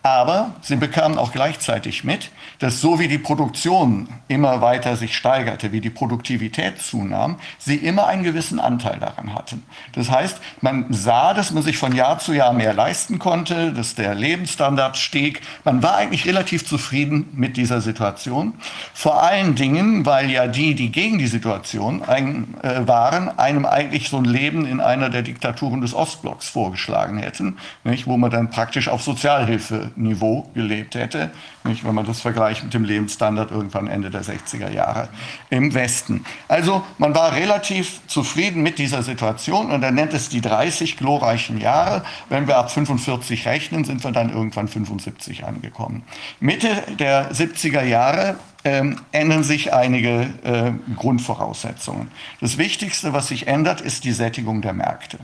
Aber 0.05 0.55
sie 0.61 0.75
bekamen 0.75 1.17
auch 1.17 1.31
gleichzeitig 1.31 2.03
mit, 2.03 2.29
dass 2.59 2.81
so 2.81 2.99
wie 2.99 3.07
die 3.07 3.17
Produktion 3.17 4.09
immer 4.27 4.59
weiter 4.59 4.97
sich 4.97 5.15
steigerte, 5.15 5.71
wie 5.71 5.79
die 5.79 5.89
Produktivität 5.89 6.81
zunahm, 6.81 7.37
sie 7.57 7.77
immer 7.77 8.07
einen 8.07 8.23
gewissen 8.23 8.59
Anteil 8.59 8.99
daran 8.99 9.33
hatten. 9.33 9.63
Das 9.93 10.11
heißt, 10.11 10.41
man 10.59 10.87
sah, 10.89 11.33
dass 11.33 11.51
man 11.51 11.63
sich 11.63 11.77
von 11.77 11.95
Jahr 11.95 12.19
zu 12.19 12.33
Jahr 12.33 12.51
mehr 12.51 12.73
leisten 12.73 13.17
konnte, 13.17 13.71
dass 13.71 13.95
der 13.95 14.13
Lebensstandard 14.13 14.97
stieg. 14.97 15.39
Man 15.63 15.81
war 15.81 15.95
eigentlich 15.95 16.25
relativ 16.25 16.67
zufrieden 16.67 17.29
mit 17.31 17.55
dieser 17.55 17.79
Situation. 17.79 18.55
Vor 18.93 19.23
allen 19.23 19.55
Dingen, 19.55 20.05
weil 20.05 20.29
ja 20.29 20.47
die, 20.47 20.75
die 20.75 20.91
gegen 20.91 21.17
die 21.17 21.27
Situation 21.27 22.03
ein, 22.03 22.55
äh, 22.61 22.85
waren, 22.85 23.39
einem 23.39 23.65
eigentlich 23.65 24.09
so 24.09 24.17
ein 24.17 24.25
Leben 24.25 24.65
in 24.65 24.81
einer 24.81 25.09
der 25.09 25.21
Diktaturen 25.21 25.79
des 25.79 25.93
Ostblocks 25.93 26.49
vorgeschlagen 26.49 27.19
hätten, 27.19 27.57
nicht, 27.85 28.05
wo 28.05 28.17
man 28.17 28.29
dann 28.29 28.49
praktisch 28.49 28.89
auf 28.89 29.01
Sozialhilfe 29.01 29.92
Niveau 29.95 30.49
gelebt 30.53 30.95
hätte, 30.95 31.31
nicht, 31.63 31.85
wenn 31.85 31.95
man 31.95 32.05
das 32.05 32.21
vergleicht 32.21 32.63
mit 32.63 32.73
dem 32.73 32.83
Lebensstandard 32.83 33.51
irgendwann 33.51 33.87
Ende 33.87 34.09
der 34.09 34.23
60er 34.23 34.69
Jahre 34.69 35.09
im 35.49 35.73
Westen. 35.73 36.25
Also 36.47 36.83
man 36.97 37.15
war 37.15 37.33
relativ 37.33 38.01
zufrieden 38.07 38.63
mit 38.63 38.79
dieser 38.79 39.03
Situation 39.03 39.71
und 39.71 39.83
er 39.83 39.91
nennt 39.91 40.13
es 40.13 40.29
die 40.29 40.41
30 40.41 40.97
glorreichen 40.97 41.59
Jahre. 41.59 42.03
Wenn 42.29 42.47
wir 42.47 42.57
ab 42.57 42.71
45 42.71 43.45
rechnen, 43.45 43.85
sind 43.85 44.03
wir 44.03 44.11
dann 44.11 44.31
irgendwann 44.31 44.67
75 44.67 45.45
angekommen. 45.45 46.03
Mitte 46.39 46.69
der 46.99 47.31
70er 47.31 47.83
Jahre 47.83 48.35
ähm, 48.63 48.97
ändern 49.11 49.43
sich 49.43 49.73
einige 49.73 50.29
äh, 50.43 50.71
Grundvoraussetzungen. 50.95 52.09
Das 52.39 52.57
Wichtigste, 52.57 53.13
was 53.13 53.27
sich 53.27 53.47
ändert, 53.47 53.81
ist 53.81 54.03
die 54.03 54.13
Sättigung 54.13 54.61
der 54.61 54.73
Märkte. 54.73 55.19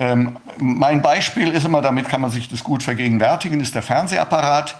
Ähm, 0.00 0.38
mein 0.56 1.02
Beispiel 1.02 1.50
ist 1.50 1.66
immer, 1.66 1.82
damit 1.82 2.08
kann 2.08 2.22
man 2.22 2.30
sich 2.30 2.48
das 2.48 2.64
gut 2.64 2.82
vergegenwärtigen, 2.82 3.60
ist 3.60 3.74
der 3.74 3.82
Fernsehapparat. 3.82 4.76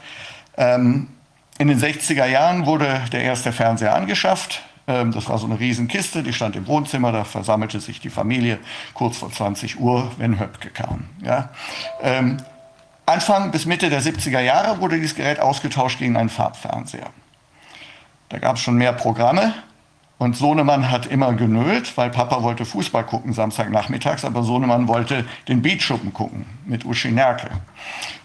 Ähm, 0.56 1.08
in 1.58 1.68
den 1.68 1.78
60er 1.78 2.24
Jahren 2.24 2.64
wurde 2.64 3.02
der 3.12 3.22
erste 3.22 3.52
Fernseher 3.52 3.94
angeschafft. 3.94 4.62
Ähm, 4.86 5.12
das 5.12 5.28
war 5.28 5.36
so 5.36 5.44
eine 5.44 5.60
Riesenkiste, 5.60 6.22
die 6.22 6.32
stand 6.32 6.56
im 6.56 6.66
Wohnzimmer, 6.66 7.12
da 7.12 7.24
versammelte 7.24 7.80
sich 7.80 8.00
die 8.00 8.08
Familie 8.08 8.58
kurz 8.94 9.18
vor 9.18 9.30
20 9.30 9.78
Uhr, 9.78 10.10
wenn 10.16 10.40
Höpke 10.40 10.70
kam. 10.70 11.04
Ja? 11.22 11.50
Ähm, 12.02 12.38
Anfang 13.04 13.50
bis 13.50 13.66
Mitte 13.66 13.90
der 13.90 14.00
70er 14.00 14.40
Jahre 14.40 14.80
wurde 14.80 14.96
dieses 14.96 15.14
Gerät 15.14 15.38
ausgetauscht 15.38 15.98
gegen 15.98 16.16
einen 16.16 16.30
Farbfernseher. 16.30 17.10
Da 18.30 18.38
gab 18.38 18.56
es 18.56 18.62
schon 18.62 18.76
mehr 18.76 18.94
Programme. 18.94 19.52
Und 20.20 20.36
Sohnemann 20.36 20.90
hat 20.90 21.06
immer 21.06 21.32
genölt, 21.32 21.96
weil 21.96 22.10
Papa 22.10 22.42
wollte 22.42 22.66
Fußball 22.66 23.04
gucken 23.04 23.32
Samstagnachmittags, 23.32 24.22
aber 24.26 24.42
Sohnemann 24.42 24.86
wollte 24.86 25.24
den 25.48 25.62
Beatschuppen 25.62 26.12
gucken 26.12 26.44
mit 26.66 26.84
Uschi 26.84 27.10
Nerke. 27.10 27.48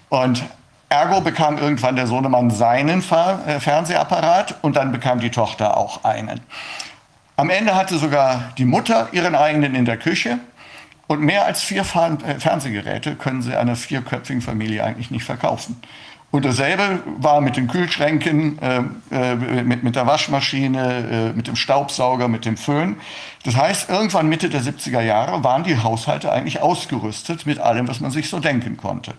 Und 0.09 0.43
ergo 0.89 1.21
bekam 1.21 1.57
irgendwann 1.57 1.95
der 1.95 2.07
Sohnemann 2.07 2.51
seinen 2.51 2.99
äh, 2.99 3.61
Fernsehapparat 3.61 4.55
und 4.61 4.75
dann 4.75 4.91
bekam 4.91 5.21
die 5.21 5.29
Tochter 5.29 5.77
auch 5.77 6.03
einen. 6.03 6.41
Am 7.37 7.49
Ende 7.49 7.75
hatte 7.75 7.97
sogar 7.97 8.51
die 8.57 8.65
Mutter 8.65 9.07
ihren 9.13 9.33
eigenen 9.33 9.73
in 9.73 9.85
der 9.85 9.95
Küche. 9.95 10.39
Und 11.07 11.21
mehr 11.21 11.45
als 11.45 11.63
vier 11.63 11.83
äh, 11.83 12.39
Fernsehgeräte 12.41 13.15
können 13.15 13.41
sie 13.41 13.55
einer 13.55 13.77
vierköpfigen 13.77 14.41
Familie 14.41 14.83
eigentlich 14.83 15.11
nicht 15.11 15.23
verkaufen. 15.23 15.81
Und 16.35 16.43
dasselbe 16.43 17.01
war 17.17 17.39
mit 17.39 17.55
den 17.55 17.69
Kühlschränken, 17.69 18.59
äh, 18.59 18.81
äh, 19.09 19.63
mit, 19.63 19.83
mit 19.83 19.95
der 19.95 20.05
Waschmaschine, 20.05 21.29
äh, 21.31 21.33
mit 21.33 21.47
dem 21.47 21.55
Staubsauger, 21.55 22.27
mit 22.27 22.43
dem 22.43 22.57
Föhn. 22.57 22.97
Das 23.45 23.55
heißt, 23.55 23.89
irgendwann 23.89 24.27
Mitte 24.27 24.49
der 24.49 24.59
70er 24.59 24.99
Jahre 24.99 25.45
waren 25.45 25.63
die 25.63 25.77
Haushalte 25.77 26.33
eigentlich 26.33 26.61
ausgerüstet 26.61 27.45
mit 27.45 27.59
allem, 27.59 27.87
was 27.87 28.01
man 28.01 28.11
sich 28.11 28.27
so 28.29 28.39
denken 28.39 28.75
konnte. 28.75 29.13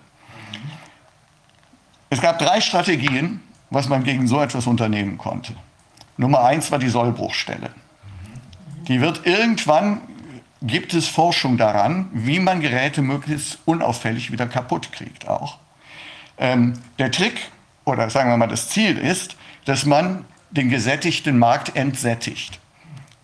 Es 2.10 2.20
gab 2.20 2.38
drei 2.38 2.60
Strategien, 2.60 3.40
was 3.70 3.88
man 3.88 4.04
gegen 4.04 4.28
so 4.28 4.42
etwas 4.42 4.66
unternehmen 4.66 5.16
konnte. 5.16 5.54
Nummer 6.18 6.44
eins 6.44 6.70
war 6.70 6.78
die 6.78 6.90
Sollbruchstelle. 6.90 7.70
Die 8.88 9.00
wird 9.00 9.24
irgendwann, 9.24 10.02
gibt 10.60 10.92
es 10.92 11.08
Forschung 11.08 11.56
daran, 11.56 12.10
wie 12.12 12.40
man 12.40 12.60
Geräte 12.60 13.00
möglichst 13.00 13.58
unauffällig 13.64 14.32
wieder 14.32 14.46
kaputt 14.46 14.92
kriegt 14.92 15.26
auch. 15.26 15.60
Ähm, 16.38 16.74
der 16.98 17.10
Trick 17.10 17.50
oder 17.84 18.10
sagen 18.10 18.30
wir 18.30 18.36
mal 18.36 18.46
das 18.46 18.68
Ziel 18.68 18.98
ist, 18.98 19.36
dass 19.64 19.86
man 19.86 20.24
den 20.50 20.68
gesättigten 20.68 21.38
Markt 21.38 21.76
entsättigt. 21.76 22.60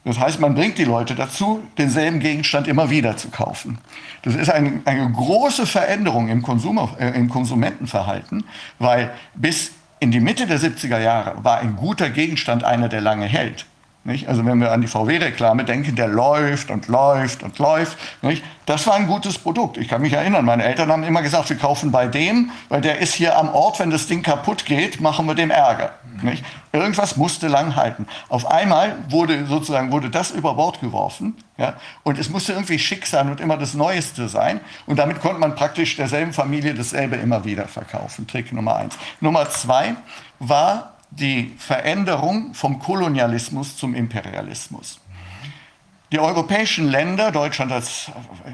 Das 0.04 0.19
heißt, 0.19 0.40
man 0.40 0.54
bringt 0.54 0.78
die 0.78 0.85
Leute 0.85 1.14
dazu, 1.14 1.62
denselben 1.78 2.19
Gegenstand 2.19 2.66
immer 2.66 2.90
wieder 2.90 3.16
zu 3.16 3.28
kaufen. 3.31 3.78
Das 4.23 4.35
ist 4.35 4.50
ein, 4.50 4.83
eine 4.85 5.11
große 5.11 5.66
Veränderung 5.66 6.28
im, 6.28 6.42
Konsum, 6.42 6.78
äh, 6.99 7.11
im 7.11 7.28
Konsumentenverhalten, 7.28 8.45
weil 8.78 9.12
bis 9.35 9.73
in 10.00 10.11
die 10.11 10.21
Mitte 10.21 10.47
der 10.47 10.59
70er 10.59 10.99
Jahre 10.99 11.45
war 11.45 11.59
ein 11.59 11.76
guter 11.76 12.11
Gegenstand 12.11 12.64
einer, 12.64 12.88
der 12.88 13.00
lange 13.00 13.26
hält. 13.26 13.66
Nicht? 14.05 14.29
Also 14.29 14.45
wenn 14.45 14.61
wir 14.61 14.73
an 14.73 14.81
die 14.81 14.89
VW-Reklame 14.89 15.65
denken, 15.65 15.95
der 15.95 16.09
läuft 16.09 16.73
und 16.73 16.89
läuft 16.89 17.45
und 17.45 17.59
läuft. 17.61 17.97
Nicht? 18.21 18.43
Das 18.67 18.85
war 18.89 18.95
ein 18.95 19.07
gutes 19.07 19.39
Produkt. 19.39 19.77
Ich 19.77 19.87
kann 19.87 20.03
mich 20.03 20.13
erinnern, 20.13 20.45
meine 20.45 20.65
Eltern 20.65 20.91
haben 20.91 21.05
immer 21.05 21.23
gesagt, 21.23 21.51
wir 21.51 21.57
kaufen 21.57 21.93
bei 21.93 22.09
dem, 22.09 22.51
weil 22.69 22.81
der 22.81 22.99
ist 22.99 23.15
hier 23.15 23.39
am 23.39 23.49
Ort, 23.51 23.79
wenn 23.79 23.91
das 23.91 24.09
Ding 24.09 24.23
kaputt 24.23 24.65
geht, 24.65 25.01
machen 25.01 25.27
wir 25.27 25.37
dem 25.37 25.53
Ärger. 25.53 25.93
Nicht? 26.21 26.45
Irgendwas 26.73 27.17
musste 27.17 27.47
lang 27.47 27.77
halten. 27.77 28.07
Auf 28.29 28.51
einmal 28.51 28.97
wurde 29.09 29.47
sozusagen 29.47 29.93
wurde 29.93 30.11
das 30.11 30.33
über 30.33 30.55
Bord 30.55 30.81
geworfen 30.81 31.37
ja? 31.57 31.75
und 32.03 32.19
es 32.19 32.29
musste 32.29 32.53
irgendwie 32.53 32.79
schick 32.79 33.07
sein 33.07 33.31
und 33.31 33.41
immer 33.41 33.57
das 33.57 33.75
Neueste 33.75 34.29
sein. 34.29 34.61
Und 34.87 34.99
damit 34.99 35.21
konnte 35.21 35.39
man 35.39 35.55
praktisch 35.55 35.97
derselben 35.97 36.33
Familie 36.33 36.75
dasselbe 36.75 37.17
immer 37.17 37.45
wieder 37.45 37.69
verkaufen. 37.69 38.27
Trick 38.27 38.53
Nummer 38.53 38.77
eins. 38.77 38.99
Nummer 39.21 39.49
zwei 39.49 39.95
war 40.41 40.92
die 41.19 41.52
Veränderung 41.59 42.54
vom 42.54 42.78
Kolonialismus 42.78 43.76
zum 43.76 43.95
Imperialismus. 43.95 45.00
Die 46.12 46.19
europäischen 46.19 46.88
Länder, 46.88 47.33
Deutschland 47.33 47.73
als 47.73 48.11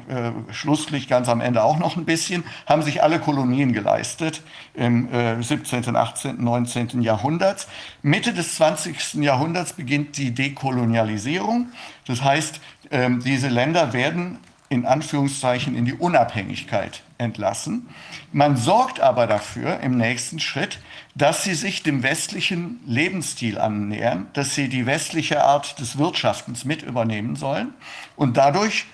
äh, 0.07 0.31
Schlusslicht 0.53 1.09
ganz 1.09 1.27
am 1.27 1.41
Ende 1.41 1.61
auch 1.61 1.77
noch 1.77 1.97
ein 1.97 2.05
bisschen, 2.05 2.45
haben 2.65 2.83
sich 2.83 3.03
alle 3.03 3.19
Kolonien 3.19 3.73
geleistet 3.73 4.43
im 4.73 5.11
äh, 5.13 5.43
17., 5.43 5.93
18., 5.93 6.41
19. 6.41 7.01
Jahrhundert. 7.01 7.67
Mitte 8.01 8.33
des 8.33 8.55
20. 8.55 9.15
Jahrhunderts 9.15 9.73
beginnt 9.73 10.15
die 10.17 10.33
Dekolonialisierung. 10.33 11.67
Das 12.07 12.23
heißt, 12.23 12.61
äh, 12.91 13.09
diese 13.25 13.49
Länder 13.49 13.91
werden 13.91 14.37
in 14.69 14.85
Anführungszeichen 14.85 15.75
in 15.75 15.83
die 15.83 15.95
Unabhängigkeit 15.95 17.01
entlassen. 17.17 17.89
Man 18.31 18.55
sorgt 18.55 19.01
aber 19.01 19.27
dafür 19.27 19.81
im 19.81 19.97
nächsten 19.97 20.39
Schritt, 20.39 20.79
dass 21.19 21.43
sie 21.43 21.53
sich 21.53 21.83
dem 21.83 22.01
westlichen 22.01 22.79
Lebensstil 22.85 23.59
annähern, 23.59 24.27
dass 24.33 24.55
sie 24.55 24.69
die 24.69 24.85
westliche 24.85 25.43
Art 25.43 25.79
des 25.79 25.97
Wirtschaftens 25.97 26.65
mit 26.65 26.81
übernehmen 26.81 27.35
sollen. 27.35 27.73
Und 28.15 28.37
dadurch, 28.37 28.85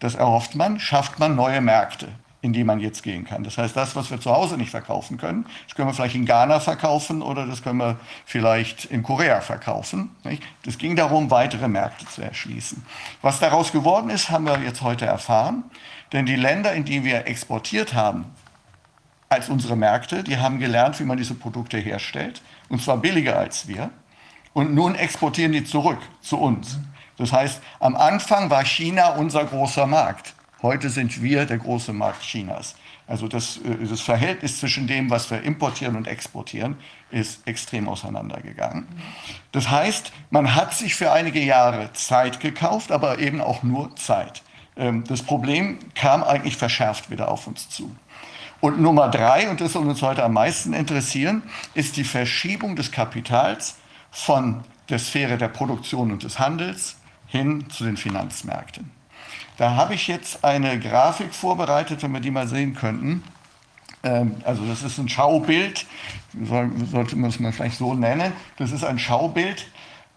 das 0.00 0.14
erhofft 0.14 0.54
man, 0.54 0.80
schafft 0.80 1.18
man 1.18 1.36
neue 1.36 1.60
Märkte 1.60 2.08
in 2.40 2.52
die 2.52 2.62
man 2.62 2.78
jetzt 2.78 3.02
gehen 3.02 3.24
kann. 3.24 3.42
Das 3.42 3.58
heißt, 3.58 3.76
das, 3.76 3.96
was 3.96 4.10
wir 4.10 4.20
zu 4.20 4.30
Hause 4.30 4.56
nicht 4.56 4.70
verkaufen 4.70 5.18
können, 5.18 5.44
das 5.66 5.74
können 5.74 5.88
wir 5.88 5.94
vielleicht 5.94 6.14
in 6.14 6.24
Ghana 6.24 6.60
verkaufen 6.60 7.20
oder 7.20 7.46
das 7.46 7.62
können 7.62 7.80
wir 7.80 7.98
vielleicht 8.24 8.84
in 8.84 9.02
Korea 9.02 9.40
verkaufen. 9.40 10.10
Es 10.64 10.78
ging 10.78 10.94
darum, 10.94 11.30
weitere 11.30 11.66
Märkte 11.66 12.06
zu 12.06 12.22
erschließen. 12.22 12.84
Was 13.22 13.40
daraus 13.40 13.72
geworden 13.72 14.08
ist, 14.08 14.30
haben 14.30 14.46
wir 14.46 14.60
jetzt 14.60 14.82
heute 14.82 15.04
erfahren. 15.04 15.64
Denn 16.12 16.26
die 16.26 16.36
Länder, 16.36 16.72
in 16.72 16.84
die 16.84 17.04
wir 17.04 17.26
exportiert 17.26 17.92
haben, 17.92 18.26
als 19.28 19.48
unsere 19.48 19.76
Märkte, 19.76 20.24
die 20.24 20.38
haben 20.38 20.58
gelernt, 20.58 20.98
wie 21.00 21.04
man 21.04 21.18
diese 21.18 21.34
Produkte 21.34 21.78
herstellt, 21.78 22.42
und 22.68 22.82
zwar 22.82 22.96
billiger 22.98 23.38
als 23.38 23.68
wir. 23.68 23.90
Und 24.52 24.74
nun 24.74 24.94
exportieren 24.94 25.52
die 25.52 25.64
zurück 25.64 25.98
zu 26.20 26.38
uns. 26.38 26.78
Das 27.16 27.32
heißt, 27.32 27.60
am 27.80 27.96
Anfang 27.96 28.48
war 28.50 28.64
China 28.64 29.10
unser 29.10 29.44
großer 29.44 29.86
Markt. 29.86 30.34
Heute 30.62 30.90
sind 30.90 31.22
wir 31.22 31.46
der 31.46 31.58
große 31.58 31.92
Markt 31.92 32.22
Chinas. 32.22 32.74
Also 33.06 33.26
das, 33.28 33.58
äh, 33.58 33.86
das 33.88 34.00
Verhältnis 34.00 34.58
zwischen 34.58 34.86
dem, 34.86 35.10
was 35.10 35.30
wir 35.30 35.42
importieren 35.42 35.96
und 35.96 36.06
exportieren, 36.06 36.76
ist 37.10 37.46
extrem 37.46 37.88
auseinandergegangen. 37.88 38.86
Das 39.52 39.70
heißt, 39.70 40.12
man 40.30 40.54
hat 40.54 40.74
sich 40.74 40.94
für 40.94 41.12
einige 41.12 41.40
Jahre 41.40 41.92
Zeit 41.92 42.40
gekauft, 42.40 42.92
aber 42.92 43.18
eben 43.18 43.40
auch 43.40 43.62
nur 43.62 43.94
Zeit. 43.96 44.42
Ähm, 44.76 45.04
das 45.04 45.22
Problem 45.22 45.78
kam 45.94 46.22
eigentlich 46.22 46.56
verschärft 46.56 47.10
wieder 47.10 47.30
auf 47.30 47.46
uns 47.46 47.68
zu. 47.68 47.94
Und 48.60 48.80
Nummer 48.80 49.08
drei, 49.08 49.48
und 49.48 49.60
das 49.60 49.72
soll 49.72 49.86
uns 49.86 50.02
heute 50.02 50.24
am 50.24 50.32
meisten 50.32 50.72
interessieren, 50.72 51.42
ist 51.74 51.96
die 51.96 52.04
Verschiebung 52.04 52.74
des 52.74 52.90
Kapitals 52.90 53.76
von 54.10 54.64
der 54.88 54.98
Sphäre 54.98 55.38
der 55.38 55.48
Produktion 55.48 56.10
und 56.10 56.24
des 56.24 56.38
Handels 56.38 56.96
hin 57.26 57.70
zu 57.70 57.84
den 57.84 57.96
Finanzmärkten. 57.96 58.90
Da 59.58 59.74
habe 59.74 59.94
ich 59.94 60.08
jetzt 60.08 60.44
eine 60.44 60.78
Grafik 60.78 61.34
vorbereitet, 61.34 62.02
wenn 62.02 62.12
wir 62.12 62.20
die 62.20 62.30
mal 62.30 62.48
sehen 62.48 62.74
könnten. 62.74 63.22
Ähm, 64.02 64.36
also 64.44 64.64
das 64.66 64.82
ist 64.82 64.98
ein 64.98 65.08
Schaubild, 65.08 65.86
sollte 66.90 67.16
man 67.16 67.30
es 67.30 67.40
mal 67.40 67.52
vielleicht 67.52 67.78
so 67.78 67.94
nennen. 67.94 68.32
Das 68.56 68.72
ist 68.72 68.84
ein 68.84 68.98
Schaubild. 68.98 69.66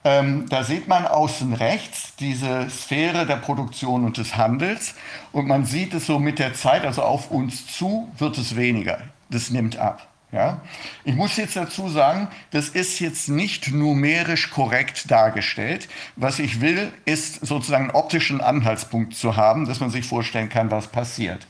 Ähm, 0.04 0.48
da 0.50 0.64
sieht 0.64 0.88
man 0.88 1.06
außen 1.06 1.54
rechts 1.54 2.16
diese 2.16 2.70
Sphäre 2.70 3.28
der 3.28 3.36
Produktion 3.36 4.04
und 4.04 4.18
des 4.18 4.36
Handels 4.36 4.96
und 5.32 5.48
man 5.48 5.66
sieht 5.66 5.94
es 5.94 6.08
so 6.08 6.18
mit 6.18 6.40
der 6.40 6.56
Zeit, 6.56 6.86
also 6.86 7.04
auf 7.04 7.30
uns 7.30 7.68
zu 7.68 8.12
wird 8.18 8.38
es 8.40 8.56
weniger. 8.56 9.00
Das 9.30 9.52
nimmt 9.52 9.78
ab. 9.78 10.08
Ja? 10.32 10.62
Ich 11.04 11.16
muss 11.16 11.38
jetzt 11.38 11.56
dazu 11.56 11.90
sagen, 11.90 12.30
das 12.52 12.70
ist 12.70 13.00
jetzt 13.00 13.30
nicht 13.30 13.72
numerisch 13.72 14.50
korrekt 14.50 15.12
dargestellt. 15.12 15.88
Was 16.16 16.40
ich 16.40 16.62
will, 16.62 16.92
ist 17.06 17.46
sozusagen 17.46 17.86
einen 17.86 17.96
optischen 17.96 18.42
Anhaltspunkt 18.42 19.16
zu 19.16 19.36
haben, 19.36 19.68
dass 19.68 19.82
man 19.82 19.92
sich 19.92 20.06
vorstellen 20.06 20.50
kann, 20.50 20.72
was 20.72 20.88
passiert. 20.88 21.46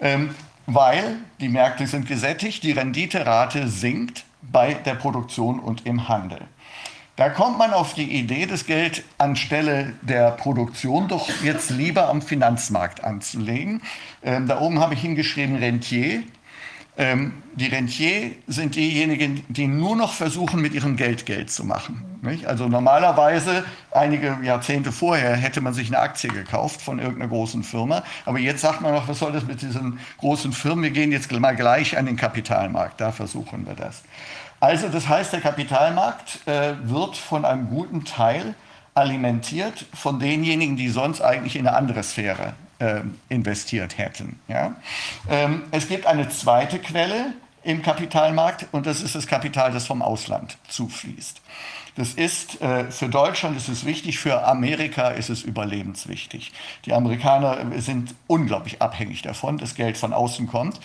Ähm, 0.00 0.34
weil 0.66 1.16
die 1.40 1.48
Märkte 1.48 1.86
sind 1.86 2.08
gesättigt, 2.08 2.62
die 2.62 2.72
Renditerate 2.72 3.68
sinkt 3.68 4.24
bei 4.40 4.74
der 4.74 4.94
Produktion 4.94 5.60
und 5.60 5.86
im 5.86 6.08
Handel. 6.08 6.40
Da 7.16 7.28
kommt 7.28 7.58
man 7.58 7.72
auf 7.72 7.94
die 7.94 8.18
Idee, 8.18 8.46
das 8.46 8.66
Geld 8.66 9.04
anstelle 9.18 9.92
der 10.02 10.32
Produktion 10.32 11.06
doch 11.06 11.28
jetzt 11.44 11.70
lieber 11.70 12.08
am 12.08 12.22
Finanzmarkt 12.22 13.04
anzulegen. 13.04 13.82
Ähm, 14.24 14.48
da 14.48 14.60
oben 14.60 14.80
habe 14.80 14.94
ich 14.94 15.00
hingeschrieben 15.00 15.56
Rentier. 15.56 16.24
Ähm, 16.96 17.42
die 17.54 17.66
Rentier 17.66 18.32
sind 18.48 18.74
diejenigen, 18.74 19.44
die 19.48 19.68
nur 19.68 19.94
noch 19.94 20.12
versuchen, 20.12 20.60
mit 20.60 20.74
ihrem 20.74 20.96
Geld 20.96 21.24
Geld 21.24 21.50
zu 21.50 21.64
machen. 21.64 22.04
Nicht? 22.22 22.46
Also 22.46 22.68
normalerweise, 22.68 23.64
einige 23.92 24.38
Jahrzehnte 24.42 24.90
vorher, 24.90 25.36
hätte 25.36 25.60
man 25.60 25.74
sich 25.74 25.88
eine 25.88 25.98
Aktie 25.98 26.30
gekauft 26.30 26.82
von 26.82 26.98
irgendeiner 26.98 27.28
großen 27.28 27.62
Firma. 27.62 28.02
Aber 28.24 28.38
jetzt 28.38 28.60
sagt 28.60 28.80
man 28.80 28.92
noch, 28.92 29.06
was 29.06 29.20
soll 29.20 29.32
das 29.32 29.44
mit 29.44 29.62
diesen 29.62 30.00
großen 30.18 30.52
Firmen? 30.52 30.84
Wir 30.84 30.90
gehen 30.90 31.12
jetzt 31.12 31.30
mal 31.30 31.54
gleich 31.54 31.96
an 31.96 32.06
den 32.06 32.16
Kapitalmarkt. 32.16 33.00
Da 33.00 33.12
versuchen 33.12 33.66
wir 33.66 33.74
das. 33.74 34.02
Also 34.64 34.88
das 34.88 35.06
heißt, 35.10 35.34
der 35.34 35.42
Kapitalmarkt 35.42 36.48
äh, 36.48 36.72
wird 36.84 37.18
von 37.18 37.44
einem 37.44 37.68
guten 37.68 38.06
Teil 38.06 38.54
alimentiert 38.94 39.84
von 39.92 40.18
denjenigen, 40.18 40.74
die 40.78 40.88
sonst 40.88 41.20
eigentlich 41.20 41.56
in 41.56 41.66
eine 41.66 41.76
andere 41.76 42.02
Sphäre 42.02 42.54
äh, 42.78 43.00
investiert 43.28 43.98
hätten. 43.98 44.40
Ja? 44.48 44.74
Ähm, 45.28 45.64
es 45.70 45.86
gibt 45.86 46.06
eine 46.06 46.30
zweite 46.30 46.78
Quelle 46.78 47.34
im 47.62 47.82
Kapitalmarkt 47.82 48.66
und 48.72 48.86
das 48.86 49.02
ist 49.02 49.14
das 49.14 49.26
Kapital, 49.26 49.70
das 49.70 49.86
vom 49.86 50.00
Ausland 50.00 50.56
zufließt. 50.68 51.42
Das 51.96 52.14
ist 52.14 52.62
äh, 52.62 52.90
für 52.90 53.10
Deutschland 53.10 53.58
ist 53.58 53.68
es 53.68 53.84
wichtig, 53.84 54.18
für 54.18 54.46
Amerika 54.46 55.08
ist 55.10 55.28
es 55.28 55.42
überlebenswichtig. 55.42 56.52
Die 56.86 56.94
Amerikaner 56.94 57.58
sind 57.82 58.14
unglaublich 58.28 58.80
abhängig 58.80 59.20
davon, 59.20 59.58
dass 59.58 59.74
Geld 59.74 59.98
von 59.98 60.14
außen 60.14 60.46
kommt. 60.46 60.80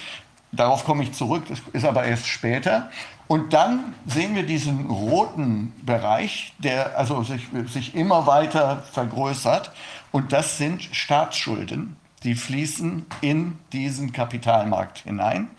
Darauf 0.51 0.83
komme 0.83 1.03
ich 1.03 1.13
zurück, 1.13 1.43
das 1.47 1.59
ist 1.73 1.85
aber 1.85 2.05
erst 2.05 2.27
später. 2.27 2.89
Und 3.27 3.53
dann 3.53 3.93
sehen 4.07 4.35
wir 4.35 4.43
diesen 4.43 4.87
roten 4.89 5.73
Bereich, 5.83 6.53
der 6.57 6.97
also 6.97 7.21
sich, 7.21 7.47
sich 7.67 7.93
immer 7.93 8.25
weiter 8.25 8.83
vergrößert. 8.91 9.71
Und 10.11 10.33
das 10.33 10.57
sind 10.57 10.83
Staatsschulden, 10.83 11.95
die 12.23 12.33
fließen 12.33 13.05
in 13.21 13.59
diesen 13.71 14.11
Kapitalmarkt 14.11 14.99
hinein. 14.99 15.49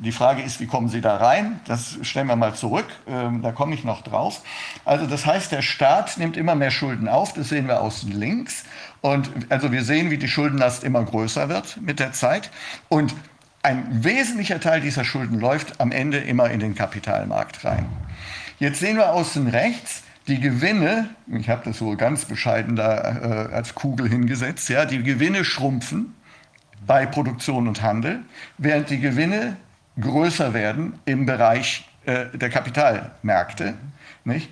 Die 0.00 0.10
Frage 0.10 0.42
ist, 0.42 0.58
wie 0.58 0.66
kommen 0.66 0.88
Sie 0.88 1.00
da 1.00 1.16
rein? 1.18 1.60
Das 1.66 1.98
stellen 2.02 2.26
wir 2.26 2.34
mal 2.34 2.54
zurück, 2.54 2.86
ähm, 3.06 3.42
da 3.42 3.52
komme 3.52 3.74
ich 3.74 3.84
noch 3.84 4.02
drauf. 4.02 4.42
Also 4.84 5.06
das 5.06 5.24
heißt, 5.24 5.52
der 5.52 5.62
Staat 5.62 6.18
nimmt 6.18 6.36
immer 6.36 6.56
mehr 6.56 6.72
Schulden 6.72 7.08
auf, 7.08 7.32
das 7.32 7.50
sehen 7.50 7.68
wir 7.68 7.80
außen 7.80 8.10
links. 8.10 8.64
Und 9.02 9.30
also 9.50 9.70
wir 9.70 9.84
sehen, 9.84 10.10
wie 10.10 10.18
die 10.18 10.26
Schuldenlast 10.26 10.82
immer 10.82 11.04
größer 11.04 11.48
wird 11.48 11.80
mit 11.80 12.00
der 12.00 12.12
Zeit. 12.12 12.50
Und 12.88 13.14
ein 13.64 14.04
wesentlicher 14.04 14.60
Teil 14.60 14.80
dieser 14.82 15.04
Schulden 15.04 15.40
läuft 15.40 15.80
am 15.80 15.90
Ende 15.90 16.18
immer 16.18 16.50
in 16.50 16.60
den 16.60 16.74
Kapitalmarkt 16.74 17.64
rein. 17.64 17.86
Jetzt 18.58 18.80
sehen 18.80 18.96
wir 18.96 19.12
außen 19.12 19.48
rechts, 19.48 20.02
die 20.28 20.38
Gewinne, 20.38 21.08
ich 21.26 21.48
habe 21.48 21.62
das 21.64 21.78
so 21.78 21.96
ganz 21.96 22.26
bescheiden 22.26 22.76
da 22.76 23.48
äh, 23.48 23.54
als 23.54 23.74
Kugel 23.74 24.08
hingesetzt, 24.08 24.68
ja, 24.68 24.84
die 24.84 25.02
Gewinne 25.02 25.44
schrumpfen 25.44 26.14
bei 26.86 27.06
Produktion 27.06 27.66
und 27.66 27.82
Handel, 27.82 28.20
während 28.58 28.90
die 28.90 29.00
Gewinne 29.00 29.56
größer 29.98 30.52
werden 30.52 30.98
im 31.06 31.24
Bereich 31.24 31.88
äh, 32.04 32.26
der 32.36 32.50
Kapitalmärkte. 32.50 33.74
Nicht? 34.24 34.50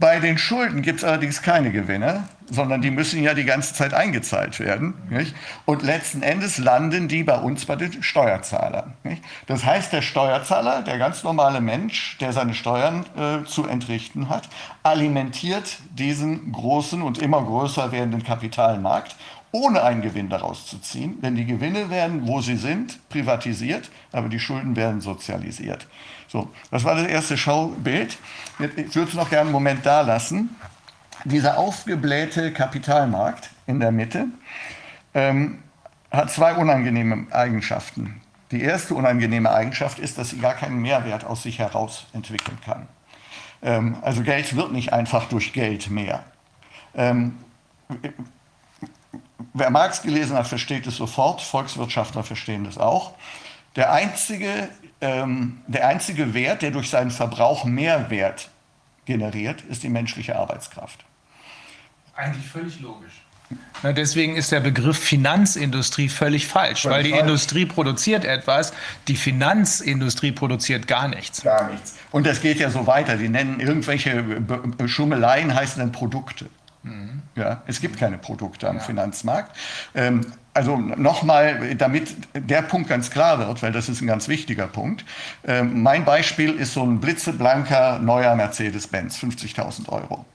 Bei 0.00 0.20
den 0.20 0.38
Schulden 0.38 0.82
gibt 0.82 1.00
es 1.00 1.04
allerdings 1.04 1.42
keine 1.42 1.72
Gewinner, 1.72 2.28
sondern 2.48 2.82
die 2.82 2.92
müssen 2.92 3.20
ja 3.20 3.34
die 3.34 3.44
ganze 3.44 3.74
Zeit 3.74 3.94
eingezahlt 3.94 4.60
werden. 4.60 4.94
Nicht? 5.10 5.34
Und 5.64 5.82
letzten 5.82 6.22
Endes 6.22 6.58
landen 6.58 7.08
die 7.08 7.24
bei 7.24 7.36
uns 7.36 7.66
bei 7.66 7.74
den 7.74 8.00
Steuerzahlern. 8.00 8.94
Nicht? 9.02 9.24
Das 9.48 9.64
heißt, 9.64 9.92
der 9.92 10.02
Steuerzahler, 10.02 10.82
der 10.82 10.98
ganz 10.98 11.24
normale 11.24 11.60
Mensch, 11.60 12.16
der 12.20 12.32
seine 12.32 12.54
Steuern 12.54 13.06
äh, 13.16 13.44
zu 13.44 13.66
entrichten 13.66 14.28
hat, 14.28 14.48
alimentiert 14.84 15.78
diesen 15.90 16.52
großen 16.52 17.02
und 17.02 17.18
immer 17.18 17.42
größer 17.42 17.90
werdenden 17.90 18.22
Kapitalmarkt 18.22 19.16
ohne 19.50 19.82
einen 19.82 20.02
Gewinn 20.02 20.28
daraus 20.28 20.66
zu 20.66 20.78
ziehen. 20.78 21.20
Denn 21.22 21.34
die 21.34 21.46
Gewinne 21.46 21.90
werden, 21.90 22.28
wo 22.28 22.40
sie 22.40 22.56
sind, 22.56 23.00
privatisiert, 23.08 23.90
aber 24.12 24.28
die 24.28 24.38
Schulden 24.38 24.76
werden 24.76 25.00
sozialisiert. 25.00 25.88
So, 26.28 26.50
das 26.70 26.84
war 26.84 26.94
das 26.94 27.06
erste 27.06 27.36
Schaubild. 27.38 28.18
Ich 28.58 28.94
würde 28.94 29.08
es 29.08 29.14
noch 29.14 29.30
gerne 29.30 29.46
einen 29.46 29.52
Moment 29.52 29.84
da 29.84 30.02
lassen. 30.02 30.54
Dieser 31.24 31.58
aufgeblähte 31.58 32.52
Kapitalmarkt 32.52 33.50
in 33.66 33.80
der 33.80 33.90
Mitte 33.90 34.26
ähm, 35.14 35.62
hat 36.10 36.30
zwei 36.30 36.54
unangenehme 36.54 37.26
Eigenschaften. 37.32 38.20
Die 38.50 38.62
erste 38.62 38.94
unangenehme 38.94 39.50
Eigenschaft 39.50 39.98
ist, 39.98 40.18
dass 40.18 40.30
sie 40.30 40.38
gar 40.38 40.54
keinen 40.54 40.80
Mehrwert 40.80 41.24
aus 41.24 41.42
sich 41.42 41.58
heraus 41.58 42.06
entwickeln 42.12 42.58
kann. 42.64 42.86
Ähm, 43.62 43.96
also 44.02 44.22
Geld 44.22 44.54
wird 44.54 44.72
nicht 44.72 44.92
einfach 44.92 45.28
durch 45.28 45.52
Geld 45.52 45.90
mehr. 45.90 46.22
Ähm, 46.94 47.38
wer 49.52 49.70
Marx 49.70 50.02
gelesen 50.02 50.36
hat, 50.36 50.46
versteht 50.46 50.86
es 50.86 50.96
sofort, 50.96 51.40
Volkswirtschaftler 51.40 52.22
verstehen 52.22 52.64
das 52.64 52.78
auch. 52.78 53.14
Der 53.76 53.92
einzige, 53.92 54.68
ähm, 55.00 55.60
der 55.66 55.86
einzige 55.88 56.34
Wert, 56.34 56.62
der 56.62 56.70
durch 56.70 56.90
seinen 56.90 57.10
Verbrauch 57.10 57.64
Mehrwert 57.64 58.50
generiert, 59.04 59.62
ist 59.62 59.82
die 59.82 59.88
menschliche 59.88 60.36
Arbeitskraft. 60.36 61.04
Eigentlich 62.14 62.46
völlig 62.48 62.80
logisch. 62.80 63.22
Na, 63.82 63.92
deswegen 63.92 64.36
ist 64.36 64.52
der 64.52 64.60
Begriff 64.60 64.98
Finanzindustrie 64.98 66.08
völlig 66.08 66.46
falsch, 66.46 66.82
völlig 66.82 66.96
weil 66.96 67.02
die 67.04 67.10
falsch. 67.10 67.22
Industrie 67.22 67.66
produziert 67.66 68.24
etwas, 68.24 68.72
die 69.06 69.16
Finanzindustrie 69.16 70.32
produziert 70.32 70.86
gar 70.86 71.08
nichts. 71.08 71.42
Gar 71.42 71.70
nichts. 71.70 71.94
Und 72.10 72.26
das 72.26 72.42
geht 72.42 72.58
ja 72.58 72.70
so 72.70 72.86
weiter. 72.86 73.16
Die 73.16 73.28
nennen 73.28 73.60
irgendwelche 73.60 74.42
Schummeleien, 74.86 75.54
heißen 75.54 75.80
dann 75.80 75.92
Produkte. 75.92 76.46
Mhm. 76.82 77.22
Ja, 77.36 77.62
es 77.66 77.80
gibt 77.80 77.98
keine 77.98 78.18
Produkte 78.18 78.68
am 78.68 78.76
ja. 78.76 78.82
Finanzmarkt. 78.82 79.56
Ähm, 79.94 80.26
also 80.58 80.76
nochmal, 80.76 81.76
damit 81.76 82.16
der 82.34 82.62
Punkt 82.62 82.88
ganz 82.88 83.12
klar 83.12 83.38
wird, 83.38 83.62
weil 83.62 83.70
das 83.70 83.88
ist 83.88 84.00
ein 84.00 84.08
ganz 84.08 84.26
wichtiger 84.26 84.66
Punkt. 84.66 85.04
Ähm, 85.46 85.84
mein 85.84 86.04
Beispiel 86.04 86.50
ist 86.50 86.72
so 86.72 86.82
ein 86.82 86.98
blitzeblanker 86.98 88.00
neuer 88.00 88.34
Mercedes-Benz, 88.34 89.18
50.000 89.18 89.88
Euro. 89.88 90.26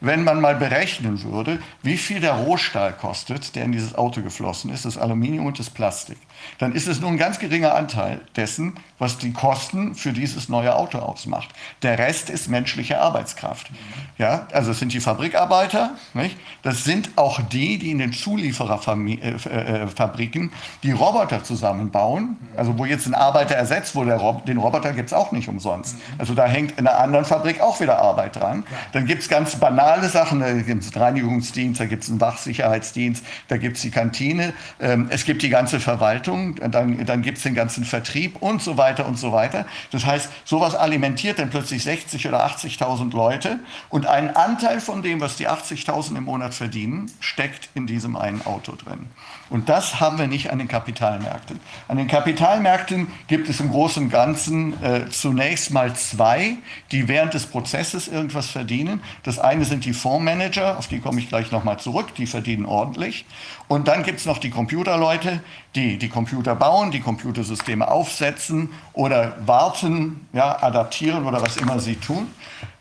Wenn 0.00 0.24
man 0.24 0.42
mal 0.42 0.56
berechnen 0.56 1.22
würde, 1.22 1.58
wie 1.82 1.96
viel 1.96 2.20
der 2.20 2.34
Rohstahl 2.34 2.92
kostet, 2.92 3.56
der 3.56 3.64
in 3.64 3.72
dieses 3.72 3.94
Auto 3.94 4.20
geflossen 4.20 4.70
ist, 4.70 4.84
das 4.84 4.98
Aluminium 4.98 5.46
und 5.46 5.58
das 5.58 5.70
Plastik, 5.70 6.18
dann 6.58 6.72
ist 6.72 6.88
es 6.88 7.00
nur 7.00 7.10
ein 7.10 7.18
ganz 7.18 7.38
geringer 7.38 7.74
Anteil 7.74 8.20
dessen, 8.36 8.74
was 8.98 9.18
die 9.18 9.32
Kosten 9.32 9.94
für 9.94 10.12
dieses 10.12 10.48
neue 10.48 10.74
Auto 10.74 10.98
ausmacht. 10.98 11.50
Der 11.82 11.98
Rest 11.98 12.30
ist 12.30 12.48
menschliche 12.48 13.00
Arbeitskraft. 13.00 13.70
Ja, 14.18 14.48
also 14.52 14.70
es 14.70 14.78
sind 14.78 14.94
die 14.94 15.00
Fabrikarbeiter, 15.00 15.90
nicht? 16.14 16.38
das 16.62 16.84
sind 16.84 17.10
auch 17.16 17.40
die, 17.40 17.76
die 17.78 17.90
in 17.90 17.98
den 17.98 18.14
Zuliefererfabriken 18.14 20.42
äh, 20.42 20.46
äh, 20.46 20.50
die 20.82 20.92
Roboter 20.92 21.44
zusammenbauen, 21.44 22.38
also 22.56 22.78
wo 22.78 22.86
jetzt 22.86 23.06
ein 23.06 23.14
Arbeiter 23.14 23.54
ersetzt 23.54 23.94
wurde, 23.94 24.18
den 24.46 24.56
Roboter 24.56 24.92
gibt 24.92 25.08
es 25.08 25.12
auch 25.12 25.32
nicht 25.32 25.48
umsonst. 25.48 25.96
Also 26.16 26.34
da 26.34 26.46
hängt 26.46 26.78
in 26.78 26.86
einer 26.86 26.98
anderen 26.98 27.26
Fabrik 27.26 27.60
auch 27.60 27.80
wieder 27.80 27.98
Arbeit 27.98 28.36
dran. 28.36 28.64
Dann 28.92 29.06
gibt 29.06 29.22
es 29.22 29.28
ganz 29.28 29.56
banale 29.56 30.08
Sachen, 30.08 30.40
da 30.40 30.52
gibt 30.52 30.82
es 30.82 30.94
einen 30.94 31.02
Reinigungsdienst, 31.02 31.80
da 31.80 31.84
gibt 31.84 32.04
es 32.04 32.10
einen 32.10 32.20
Wachsicherheitsdienst, 32.20 33.24
da 33.48 33.56
gibt 33.58 33.76
es 33.76 33.82
die 33.82 33.90
Kantine, 33.90 34.54
ähm, 34.80 35.08
es 35.10 35.24
gibt 35.24 35.42
die 35.42 35.50
ganze 35.50 35.80
Verwaltung, 35.80 36.35
dann, 36.60 37.04
dann 37.04 37.22
gibt 37.22 37.38
es 37.38 37.44
den 37.44 37.54
ganzen 37.54 37.84
Vertrieb 37.84 38.40
und 38.40 38.62
so 38.62 38.76
weiter 38.76 39.06
und 39.06 39.18
so 39.18 39.32
weiter. 39.32 39.66
Das 39.90 40.04
heißt, 40.04 40.30
sowas 40.44 40.74
alimentiert 40.74 41.38
dann 41.38 41.50
plötzlich 41.50 41.82
60 41.82 42.26
oder 42.28 42.46
80.000 42.46 43.12
Leute 43.12 43.60
und 43.88 44.06
ein 44.06 44.34
Anteil 44.36 44.80
von 44.80 45.02
dem, 45.02 45.20
was 45.20 45.36
die 45.36 45.48
80.000 45.48 46.16
im 46.16 46.24
Monat 46.24 46.54
verdienen, 46.54 47.10
steckt 47.20 47.70
in 47.74 47.86
diesem 47.86 48.16
einen 48.16 48.44
Auto 48.44 48.72
drin. 48.76 49.06
Und 49.48 49.68
das 49.68 50.00
haben 50.00 50.18
wir 50.18 50.26
nicht 50.26 50.50
an 50.50 50.58
den 50.58 50.66
Kapitalmärkten. 50.66 51.60
An 51.86 51.96
den 51.96 52.08
Kapitalmärkten 52.08 53.08
gibt 53.28 53.48
es 53.48 53.60
im 53.60 53.70
Großen 53.70 54.04
und 54.04 54.10
Ganzen 54.10 54.82
äh, 54.82 55.08
zunächst 55.08 55.70
mal 55.70 55.94
zwei, 55.94 56.56
die 56.90 57.06
während 57.06 57.34
des 57.34 57.46
Prozesses 57.46 58.08
irgendwas 58.08 58.50
verdienen. 58.50 59.02
Das 59.22 59.38
eine 59.38 59.64
sind 59.64 59.84
die 59.84 59.92
Fondsmanager, 59.92 60.78
auf 60.78 60.88
die 60.88 60.98
komme 60.98 61.20
ich 61.20 61.28
gleich 61.28 61.52
nochmal 61.52 61.78
zurück, 61.78 62.14
die 62.16 62.26
verdienen 62.26 62.66
ordentlich. 62.66 63.24
Und 63.68 63.86
dann 63.86 64.02
gibt 64.02 64.18
es 64.18 64.26
noch 64.26 64.38
die 64.38 64.50
Computerleute, 64.50 65.40
die 65.76 65.96
die 65.96 66.08
Computer 66.08 66.56
bauen, 66.56 66.90
die 66.90 67.00
Computersysteme 67.00 67.88
aufsetzen 67.88 68.70
oder 68.94 69.36
warten, 69.46 70.26
ja, 70.32 70.62
adaptieren 70.62 71.24
oder 71.24 71.40
was 71.40 71.56
immer 71.56 71.78
sie 71.78 71.96
tun. 71.96 72.30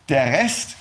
Der 0.10 0.26
Rest 0.26 0.76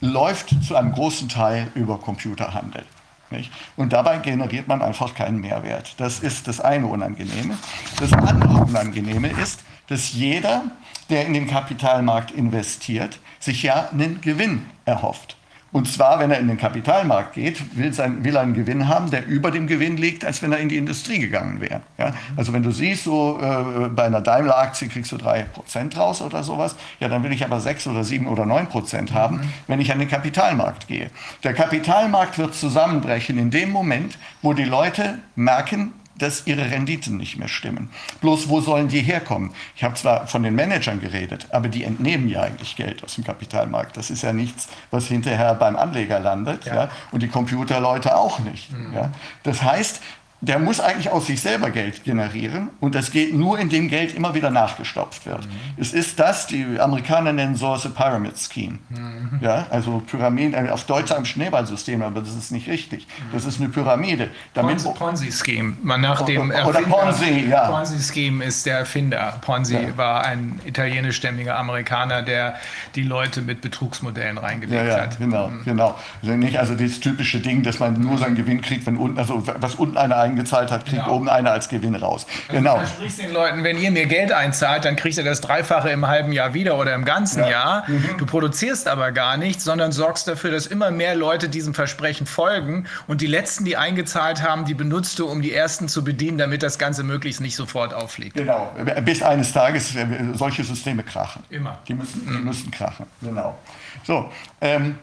läuft 0.00 0.54
zu 0.64 0.76
einem 0.76 0.92
großen 0.92 1.28
Teil 1.28 1.70
über 1.74 1.98
Computerhandel. 1.98 2.84
Nicht? 3.30 3.50
Und 3.76 3.92
dabei 3.92 4.18
generiert 4.18 4.68
man 4.68 4.82
einfach 4.82 5.14
keinen 5.14 5.40
Mehrwert. 5.40 5.94
Das 5.98 6.20
ist 6.20 6.48
das 6.48 6.60
eine 6.60 6.86
Unangenehme. 6.86 7.58
Das 8.00 8.12
andere 8.12 8.62
Unangenehme 8.62 9.28
ist, 9.28 9.60
dass 9.88 10.12
jeder, 10.12 10.64
der 11.10 11.26
in 11.26 11.34
den 11.34 11.46
Kapitalmarkt 11.46 12.30
investiert, 12.30 13.18
sich 13.40 13.62
ja 13.62 13.88
einen 13.90 14.20
Gewinn 14.20 14.66
erhofft. 14.84 15.37
Und 15.70 15.86
zwar, 15.86 16.18
wenn 16.18 16.30
er 16.30 16.38
in 16.38 16.48
den 16.48 16.56
Kapitalmarkt 16.56 17.34
geht, 17.34 17.76
will, 17.76 17.92
sein, 17.92 18.24
will 18.24 18.34
er 18.36 18.42
einen 18.42 18.54
Gewinn 18.54 18.88
haben, 18.88 19.10
der 19.10 19.26
über 19.26 19.50
dem 19.50 19.66
Gewinn 19.66 19.98
liegt, 19.98 20.24
als 20.24 20.42
wenn 20.42 20.52
er 20.52 20.58
in 20.58 20.70
die 20.70 20.78
Industrie 20.78 21.18
gegangen 21.18 21.60
wäre. 21.60 21.82
Ja? 21.98 22.14
Also 22.36 22.54
wenn 22.54 22.62
du 22.62 22.70
siehst, 22.70 23.04
so 23.04 23.38
äh, 23.40 23.88
bei 23.88 24.04
einer 24.04 24.22
Daimler-Aktie 24.22 24.88
kriegst 24.88 25.12
du 25.12 25.16
3% 25.16 25.96
raus 25.96 26.22
oder 26.22 26.42
sowas, 26.42 26.74
ja, 27.00 27.08
dann 27.08 27.22
will 27.22 27.32
ich 27.32 27.44
aber 27.44 27.60
6 27.60 27.86
oder 27.88 28.02
7 28.02 28.26
oder 28.26 28.44
9% 28.44 29.12
haben, 29.12 29.36
mhm. 29.36 29.52
wenn 29.66 29.80
ich 29.80 29.92
an 29.92 29.98
den 29.98 30.08
Kapitalmarkt 30.08 30.88
gehe. 30.88 31.10
Der 31.44 31.52
Kapitalmarkt 31.52 32.38
wird 32.38 32.54
zusammenbrechen 32.54 33.38
in 33.38 33.50
dem 33.50 33.70
Moment, 33.70 34.18
wo 34.40 34.54
die 34.54 34.64
Leute 34.64 35.18
merken, 35.36 35.92
dass 36.18 36.46
ihre 36.46 36.70
Renditen 36.70 37.16
nicht 37.16 37.38
mehr 37.38 37.48
stimmen. 37.48 37.90
Bloß 38.20 38.48
wo 38.48 38.60
sollen 38.60 38.88
die 38.88 39.00
herkommen? 39.00 39.52
Ich 39.76 39.84
habe 39.84 39.94
zwar 39.94 40.26
von 40.26 40.42
den 40.42 40.54
Managern 40.54 41.00
geredet, 41.00 41.46
aber 41.50 41.68
die 41.68 41.84
entnehmen 41.84 42.28
ja 42.28 42.42
eigentlich 42.42 42.76
Geld 42.76 43.04
aus 43.04 43.14
dem 43.14 43.24
Kapitalmarkt. 43.24 43.96
Das 43.96 44.10
ist 44.10 44.22
ja 44.22 44.32
nichts, 44.32 44.68
was 44.90 45.06
hinterher 45.06 45.54
beim 45.54 45.76
Anleger 45.76 46.20
landet. 46.20 46.64
Ja. 46.64 46.74
ja? 46.74 46.88
Und 47.12 47.22
die 47.22 47.28
Computerleute 47.28 48.16
auch 48.16 48.38
nicht. 48.40 48.72
Mhm. 48.72 48.94
Ja? 48.94 49.12
Das 49.44 49.62
heißt, 49.62 50.00
der 50.40 50.58
muss 50.60 50.78
eigentlich 50.78 51.10
aus 51.10 51.26
sich 51.26 51.40
selber 51.40 51.70
Geld 51.70 52.04
generieren 52.04 52.70
und 52.78 52.94
das 52.94 53.10
geht 53.10 53.34
nur, 53.34 53.58
indem 53.58 53.88
Geld 53.88 54.14
immer 54.14 54.34
wieder 54.34 54.50
nachgestopft 54.50 55.26
wird. 55.26 55.44
Mhm. 55.44 55.50
Es 55.76 55.92
ist 55.92 56.20
das, 56.20 56.46
die 56.46 56.78
Amerikaner 56.78 57.32
nennen 57.32 57.56
sowas 57.56 57.84
a 57.86 57.88
Pyramid 57.88 58.34
Scheme. 58.38 58.78
Mhm. 58.88 59.40
Ja, 59.40 59.66
also 59.70 60.00
Pyramiden, 60.06 60.54
äh, 60.54 60.70
auf 60.70 60.84
Deutsch 60.84 61.10
ein 61.10 61.24
Schneeballsystem, 61.24 62.02
aber 62.02 62.20
das 62.20 62.34
ist 62.34 62.52
nicht 62.52 62.68
richtig. 62.68 63.08
Das 63.32 63.44
ist 63.44 63.60
eine 63.60 63.68
Pyramide. 63.68 64.30
Damit 64.54 64.82
Ponzi-Scheme, 64.82 65.76
nach 65.82 66.22
dem 66.22 66.50
Oder 66.50 66.82
Ponzi, 66.82 67.48
ja. 67.48 67.68
Ponzi-Scheme 67.68 68.44
ist 68.44 68.64
der 68.64 68.78
Erfinder. 68.78 69.38
Ponzi 69.40 69.74
ja. 69.74 69.96
war 69.96 70.24
ein 70.24 70.60
italienischstämmiger 70.64 71.56
Amerikaner, 71.56 72.22
der 72.22 72.54
die 72.94 73.02
Leute 73.02 73.42
mit 73.42 73.60
Betrugsmodellen 73.60 74.38
reingelegt 74.38 74.86
ja, 74.86 74.96
ja, 74.96 75.02
hat. 75.02 75.18
Genau, 75.18 75.48
mhm. 75.48 75.64
genau. 75.64 75.96
Also 76.22 76.36
nicht 76.36 76.58
also 76.58 76.74
das 76.76 77.00
typische 77.00 77.40
Ding, 77.40 77.64
dass 77.64 77.80
man 77.80 78.00
nur 78.00 78.18
seinen 78.18 78.36
Gewinn 78.36 78.60
kriegt, 78.60 78.86
wenn 78.86 78.96
unten, 78.96 79.18
also 79.18 79.42
was 79.58 79.74
unten 79.74 79.96
einer 79.96 80.27
eingezahlt 80.28 80.70
hat, 80.70 80.84
kriegt 80.84 81.02
genau. 81.02 81.16
oben 81.16 81.28
einer 81.28 81.50
als 81.52 81.68
Gewinn 81.68 81.94
raus. 81.94 82.26
Also 82.48 82.60
genau. 82.60 82.74
Du 82.74 82.86
versprichst 82.86 83.18
den 83.20 83.32
Leuten, 83.32 83.64
wenn 83.64 83.78
ihr 83.78 83.90
mir 83.90 84.06
Geld 84.06 84.32
einzahlt, 84.32 84.84
dann 84.84 84.96
kriegt 84.96 85.16
ihr 85.16 85.24
das 85.24 85.40
Dreifache 85.40 85.90
im 85.90 86.06
halben 86.06 86.32
Jahr 86.32 86.54
wieder 86.54 86.78
oder 86.78 86.94
im 86.94 87.04
ganzen 87.04 87.40
ja. 87.40 87.50
Jahr. 87.50 87.84
Mhm. 87.88 88.16
Du 88.18 88.26
produzierst 88.26 88.88
aber 88.88 89.12
gar 89.12 89.36
nichts, 89.36 89.64
sondern 89.64 89.92
sorgst 89.92 90.28
dafür, 90.28 90.50
dass 90.50 90.66
immer 90.66 90.90
mehr 90.90 91.14
Leute 91.14 91.48
diesem 91.48 91.74
Versprechen 91.74 92.26
folgen 92.26 92.86
und 93.06 93.20
die 93.20 93.26
letzten, 93.26 93.64
die 93.64 93.76
eingezahlt 93.76 94.42
haben, 94.42 94.64
die 94.64 94.74
benutzt 94.74 95.18
du, 95.18 95.26
um 95.26 95.42
die 95.42 95.52
ersten 95.52 95.88
zu 95.88 96.04
bedienen, 96.04 96.38
damit 96.38 96.62
das 96.62 96.78
Ganze 96.78 97.02
möglichst 97.02 97.40
nicht 97.40 97.56
sofort 97.56 97.94
auffliegt. 97.94 98.36
Genau. 98.36 98.72
Bis 99.04 99.22
eines 99.22 99.52
Tages 99.52 99.94
äh, 99.94 100.06
solche 100.34 100.64
Systeme 100.64 101.02
krachen. 101.02 101.42
Immer. 101.50 101.78
Die 101.88 101.94
müssen, 101.94 102.26
die 102.26 102.32
mhm. 102.32 102.44
müssen 102.44 102.70
krachen. 102.70 103.06
Genau. 103.20 103.58
So. 104.04 104.30
Ähm, 104.60 104.98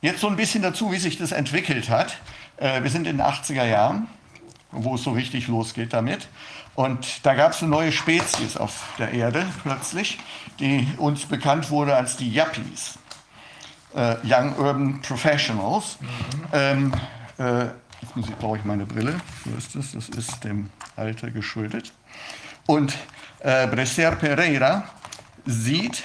jetzt 0.00 0.20
so 0.20 0.28
ein 0.28 0.36
bisschen 0.36 0.62
dazu, 0.62 0.92
wie 0.92 0.98
sich 0.98 1.18
das 1.18 1.32
entwickelt 1.32 1.90
hat. 1.90 2.16
Äh, 2.56 2.82
wir 2.82 2.90
sind 2.90 3.06
in 3.06 3.18
den 3.18 3.26
80er 3.26 3.64
Jahren 3.64 4.08
wo 4.72 4.94
es 4.94 5.02
so 5.02 5.12
richtig 5.12 5.48
losgeht 5.48 5.92
damit. 5.92 6.28
Und 6.74 7.24
da 7.24 7.34
gab 7.34 7.52
es 7.52 7.62
eine 7.62 7.70
neue 7.70 7.92
Spezies 7.92 8.56
auf 8.56 8.94
der 8.98 9.12
Erde 9.12 9.46
plötzlich, 9.62 10.18
die 10.60 10.86
uns 10.98 11.24
bekannt 11.24 11.70
wurde 11.70 11.96
als 11.96 12.16
die 12.16 12.30
Yuppies, 12.30 12.98
äh, 13.94 14.16
Young 14.24 14.54
Urban 14.58 15.00
Professionals. 15.00 15.98
Mhm. 16.00 16.08
Ähm, 16.52 16.92
äh, 17.38 17.64
jetzt 18.02 18.14
muss 18.14 18.28
ich, 18.28 18.36
brauche 18.36 18.58
ich 18.58 18.64
meine 18.64 18.84
Brille. 18.84 19.18
So 19.44 19.56
ist 19.56 19.74
es. 19.74 19.92
Das 19.92 20.08
ist 20.10 20.44
dem 20.44 20.70
Alter 20.96 21.30
geschuldet. 21.30 21.92
Und 22.66 22.94
äh, 23.40 23.66
Bresser 23.68 24.12
Pereira 24.16 24.84
sieht 25.46 26.02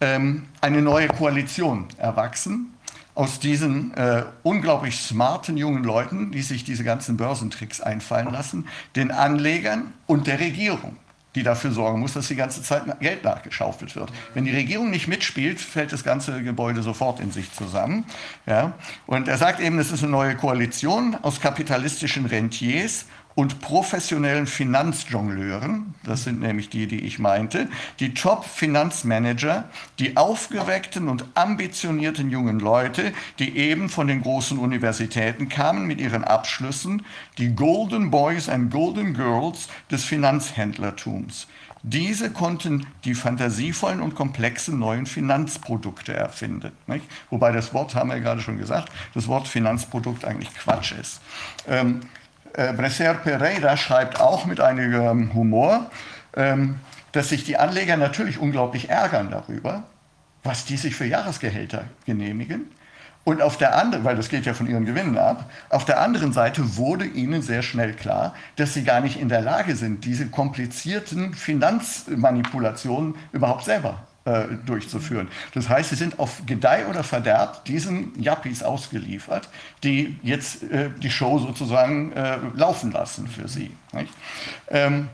ähm, 0.00 0.48
eine 0.60 0.82
neue 0.82 1.08
Koalition 1.08 1.88
erwachsen 1.96 2.73
aus 3.14 3.38
diesen 3.38 3.94
äh, 3.94 4.24
unglaublich 4.42 4.98
smarten 5.00 5.56
jungen 5.56 5.84
Leuten, 5.84 6.32
die 6.32 6.42
sich 6.42 6.64
diese 6.64 6.82
ganzen 6.82 7.16
Börsentricks 7.16 7.80
einfallen 7.80 8.32
lassen, 8.32 8.66
den 8.96 9.10
Anlegern 9.10 9.92
und 10.06 10.26
der 10.26 10.40
Regierung, 10.40 10.96
die 11.36 11.44
dafür 11.44 11.70
sorgen 11.70 12.00
muss, 12.00 12.14
dass 12.14 12.26
die 12.28 12.34
ganze 12.34 12.62
Zeit 12.62 12.82
Geld 13.00 13.22
nachgeschaufelt 13.22 13.94
wird. 13.94 14.10
Wenn 14.34 14.44
die 14.44 14.54
Regierung 14.54 14.90
nicht 14.90 15.06
mitspielt, 15.06 15.60
fällt 15.60 15.92
das 15.92 16.02
ganze 16.02 16.42
Gebäude 16.42 16.82
sofort 16.82 17.20
in 17.20 17.30
sich 17.30 17.52
zusammen. 17.52 18.04
Ja? 18.46 18.72
Und 19.06 19.28
er 19.28 19.38
sagt 19.38 19.60
eben, 19.60 19.78
es 19.78 19.92
ist 19.92 20.02
eine 20.02 20.10
neue 20.10 20.36
Koalition 20.36 21.16
aus 21.22 21.40
kapitalistischen 21.40 22.26
Rentiers 22.26 23.06
und 23.34 23.60
professionellen 23.60 24.46
Finanzjongleuren, 24.46 25.94
das 26.04 26.24
sind 26.24 26.40
nämlich 26.40 26.68
die, 26.68 26.86
die 26.86 27.00
ich 27.00 27.18
meinte, 27.18 27.68
die 27.98 28.14
Top-Finanzmanager, 28.14 29.64
die 29.98 30.16
aufgeweckten 30.16 31.08
und 31.08 31.24
ambitionierten 31.34 32.30
jungen 32.30 32.60
Leute, 32.60 33.12
die 33.38 33.56
eben 33.56 33.88
von 33.88 34.06
den 34.06 34.22
großen 34.22 34.58
Universitäten 34.58 35.48
kamen 35.48 35.86
mit 35.86 36.00
ihren 36.00 36.24
Abschlüssen, 36.24 37.04
die 37.38 37.54
Golden 37.54 38.10
Boys 38.10 38.48
and 38.48 38.70
Golden 38.70 39.14
Girls 39.14 39.68
des 39.90 40.04
Finanzhändlertums. 40.04 41.48
Diese 41.86 42.30
konnten 42.30 42.86
die 43.04 43.14
fantasievollen 43.14 44.00
und 44.00 44.14
komplexen 44.14 44.78
neuen 44.78 45.04
Finanzprodukte 45.04 46.14
erfinden. 46.14 46.72
Nicht? 46.86 47.04
Wobei 47.28 47.52
das 47.52 47.74
Wort, 47.74 47.94
haben 47.94 48.08
wir 48.08 48.16
ja 48.16 48.22
gerade 48.22 48.40
schon 48.40 48.56
gesagt, 48.56 48.90
das 49.12 49.28
Wort 49.28 49.46
Finanzprodukt 49.46 50.24
eigentlich 50.24 50.54
Quatsch 50.54 50.92
ist. 50.92 51.20
Ähm, 51.68 52.00
äh, 52.54 52.72
Bresser 52.72 53.14
Pereira 53.14 53.76
schreibt 53.76 54.20
auch 54.20 54.46
mit 54.46 54.60
einigem 54.60 55.34
Humor, 55.34 55.90
ähm, 56.36 56.78
dass 57.12 57.28
sich 57.28 57.44
die 57.44 57.56
Anleger 57.56 57.96
natürlich 57.96 58.38
unglaublich 58.38 58.90
ärgern 58.90 59.30
darüber, 59.30 59.84
was 60.42 60.64
die 60.64 60.76
sich 60.76 60.94
für 60.94 61.04
Jahresgehälter 61.04 61.84
genehmigen. 62.06 62.70
Und 63.24 63.40
auf 63.40 63.56
der 63.56 63.76
anderen, 63.76 64.04
weil 64.04 64.16
das 64.16 64.28
geht 64.28 64.44
ja 64.44 64.52
von 64.52 64.66
ihren 64.66 64.84
Gewinnen 64.84 65.16
ab, 65.16 65.50
auf 65.70 65.84
der 65.84 66.00
anderen 66.00 66.32
Seite 66.32 66.76
wurde 66.76 67.06
ihnen 67.06 67.40
sehr 67.40 67.62
schnell 67.62 67.94
klar, 67.94 68.34
dass 68.56 68.74
sie 68.74 68.84
gar 68.84 69.00
nicht 69.00 69.18
in 69.18 69.28
der 69.30 69.40
Lage 69.40 69.76
sind, 69.76 70.04
diese 70.04 70.26
komplizierten 70.26 71.32
Finanzmanipulationen 71.32 73.14
überhaupt 73.32 73.64
selber 73.64 74.06
durchzuführen. 74.64 75.28
Das 75.52 75.68
heißt, 75.68 75.90
sie 75.90 75.96
sind 75.96 76.18
auf 76.18 76.46
Gedeih 76.46 76.86
oder 76.86 77.04
Verderb 77.04 77.66
diesen 77.66 78.18
Yuppies 78.18 78.62
ausgeliefert, 78.62 79.50
die 79.82 80.18
jetzt 80.22 80.62
äh, 80.62 80.88
die 80.96 81.10
Show 81.10 81.38
sozusagen 81.38 82.12
äh, 82.12 82.38
laufen 82.54 82.90
lassen 82.90 83.28
für 83.28 83.48
sie. 83.48 83.76
Ähm, 84.68 85.10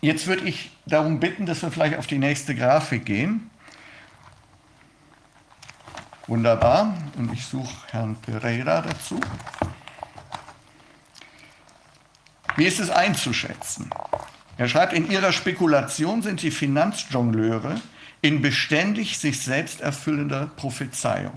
jetzt 0.00 0.26
würde 0.26 0.44
ich 0.44 0.70
darum 0.86 1.20
bitten, 1.20 1.44
dass 1.44 1.60
wir 1.60 1.70
vielleicht 1.70 1.98
auf 1.98 2.06
die 2.06 2.18
nächste 2.18 2.54
Grafik 2.54 3.04
gehen. 3.04 3.50
Wunderbar. 6.26 6.96
Und 7.18 7.32
ich 7.34 7.44
suche 7.44 7.74
Herrn 7.90 8.16
Pereira 8.16 8.80
dazu. 8.80 9.20
Wie 12.56 12.64
ist 12.64 12.80
es 12.80 12.88
einzuschätzen? 12.88 13.90
Er 14.56 14.68
schreibt, 14.68 14.94
in 14.94 15.10
ihrer 15.10 15.32
Spekulation 15.32 16.22
sind 16.22 16.40
die 16.40 16.50
Finanzjongleure 16.50 17.76
in 18.22 18.42
beständig 18.42 19.18
sich 19.18 19.40
selbst 19.40 19.80
erfüllender 19.80 20.50
Prophezeiung. 20.56 21.34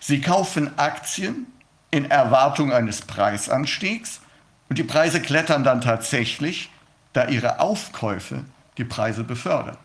Sie 0.00 0.20
kaufen 0.20 0.78
Aktien 0.78 1.46
in 1.90 2.10
Erwartung 2.10 2.72
eines 2.72 3.02
Preisanstiegs 3.02 4.20
und 4.68 4.78
die 4.78 4.84
Preise 4.84 5.20
klettern 5.20 5.64
dann 5.64 5.80
tatsächlich, 5.80 6.70
da 7.12 7.28
ihre 7.28 7.60
Aufkäufe 7.60 8.44
die 8.76 8.84
Preise 8.84 9.22
befördern. 9.22 9.76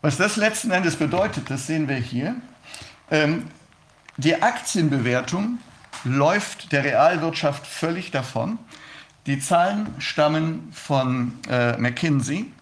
Was 0.00 0.16
das 0.16 0.36
letzten 0.36 0.70
Endes 0.70 0.96
bedeutet, 0.96 1.50
das 1.50 1.66
sehen 1.66 1.88
wir 1.88 1.96
hier. 1.96 2.36
Ähm, 3.10 3.50
die 4.16 4.40
Aktienbewertung 4.42 5.58
läuft 6.04 6.70
der 6.72 6.84
Realwirtschaft 6.84 7.66
völlig 7.66 8.10
davon. 8.10 8.58
Die 9.26 9.40
Zahlen 9.40 9.88
stammen 9.98 10.70
von 10.72 11.32
äh, 11.50 11.76
McKinsey 11.76 12.52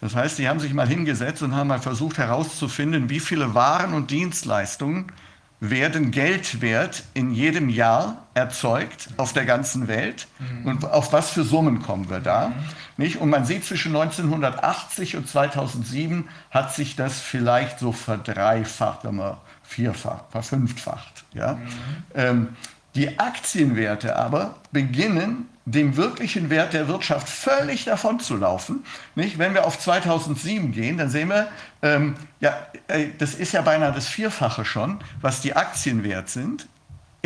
das 0.00 0.14
heißt, 0.14 0.38
die 0.38 0.48
haben 0.48 0.60
sich 0.60 0.72
mal 0.72 0.86
hingesetzt 0.86 1.42
und 1.42 1.56
haben 1.56 1.66
mal 1.68 1.80
versucht 1.80 2.18
herauszufinden, 2.18 3.10
wie 3.10 3.18
viele 3.18 3.54
Waren 3.54 3.94
und 3.94 4.12
Dienstleistungen 4.12 5.10
werden 5.58 6.10
Geldwert 6.10 7.04
in 7.14 7.32
jedem 7.32 7.68
Jahr 7.68 8.26
erzeugt 8.34 9.08
auf 9.16 9.32
der 9.32 9.46
ganzen 9.46 9.88
Welt 9.88 10.28
mhm. 10.38 10.66
und 10.66 10.84
auf 10.84 11.12
was 11.12 11.30
für 11.30 11.44
Summen 11.44 11.82
kommen 11.82 12.10
wir 12.10 12.20
da. 12.20 12.52
Nicht? 12.96 13.18
Und 13.18 13.30
man 13.30 13.44
sieht, 13.44 13.64
zwischen 13.64 13.94
1980 13.94 15.16
und 15.16 15.28
2007 15.28 16.28
hat 16.50 16.74
sich 16.74 16.96
das 16.96 17.20
vielleicht 17.20 17.78
so 17.78 17.92
verdreifacht, 17.92 19.00
vierfacht, 19.62 20.24
verfünffacht. 20.30 21.24
Ja? 21.34 21.54
Mhm. 21.54 21.68
Ähm, 22.14 22.48
die 22.94 23.18
Aktienwerte 23.18 24.16
aber 24.16 24.54
beginnen 24.72 25.48
dem 25.66 25.96
wirklichen 25.96 26.48
Wert 26.48 26.72
der 26.72 26.88
Wirtschaft 26.88 27.28
völlig 27.28 27.84
davon 27.84 28.20
zu 28.20 28.36
laufen. 28.36 28.84
Nicht? 29.14 29.38
Wenn 29.38 29.52
wir 29.52 29.66
auf 29.66 29.78
2007 29.78 30.72
gehen, 30.72 30.96
dann 30.96 31.10
sehen 31.10 31.28
wir, 31.28 31.48
ähm, 31.82 32.14
ja, 32.40 32.56
äh, 32.88 33.08
das 33.18 33.34
ist 33.34 33.52
ja 33.52 33.62
beinahe 33.62 33.92
das 33.92 34.06
Vierfache 34.06 34.64
schon, 34.64 35.00
was 35.20 35.40
die 35.40 35.54
Aktien 35.54 36.04
wert 36.04 36.30
sind 36.30 36.68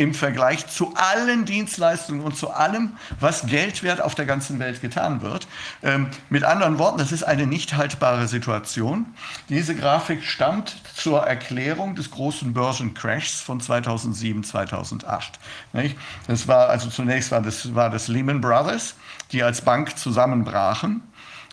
im 0.01 0.15
Vergleich 0.15 0.67
zu 0.67 0.93
allen 0.95 1.45
Dienstleistungen 1.45 2.21
und 2.21 2.35
zu 2.35 2.49
allem, 2.49 2.97
was 3.19 3.45
Geldwert 3.45 4.01
auf 4.01 4.15
der 4.15 4.25
ganzen 4.25 4.57
Welt 4.57 4.81
getan 4.81 5.21
wird. 5.21 5.47
Ähm, 5.83 6.07
mit 6.29 6.43
anderen 6.43 6.79
Worten, 6.79 6.97
das 6.97 7.11
ist 7.11 7.23
eine 7.23 7.45
nicht 7.45 7.75
haltbare 7.75 8.27
Situation. 8.27 9.05
Diese 9.49 9.75
Grafik 9.75 10.23
stammt 10.23 10.75
zur 10.95 11.21
Erklärung 11.21 11.95
des 11.95 12.09
großen 12.09 12.51
Börsencrashs 12.51 13.41
von 13.41 13.61
2007, 13.61 14.43
2008. 14.43 15.39
Nicht? 15.73 15.95
Das 16.27 16.47
war 16.47 16.69
also 16.69 16.89
zunächst 16.89 17.31
war 17.31 17.41
das, 17.41 17.75
war 17.75 17.91
das 17.91 18.07
Lehman 18.07 18.41
Brothers, 18.41 18.95
die 19.31 19.43
als 19.43 19.61
Bank 19.61 19.97
zusammenbrachen. 19.99 21.03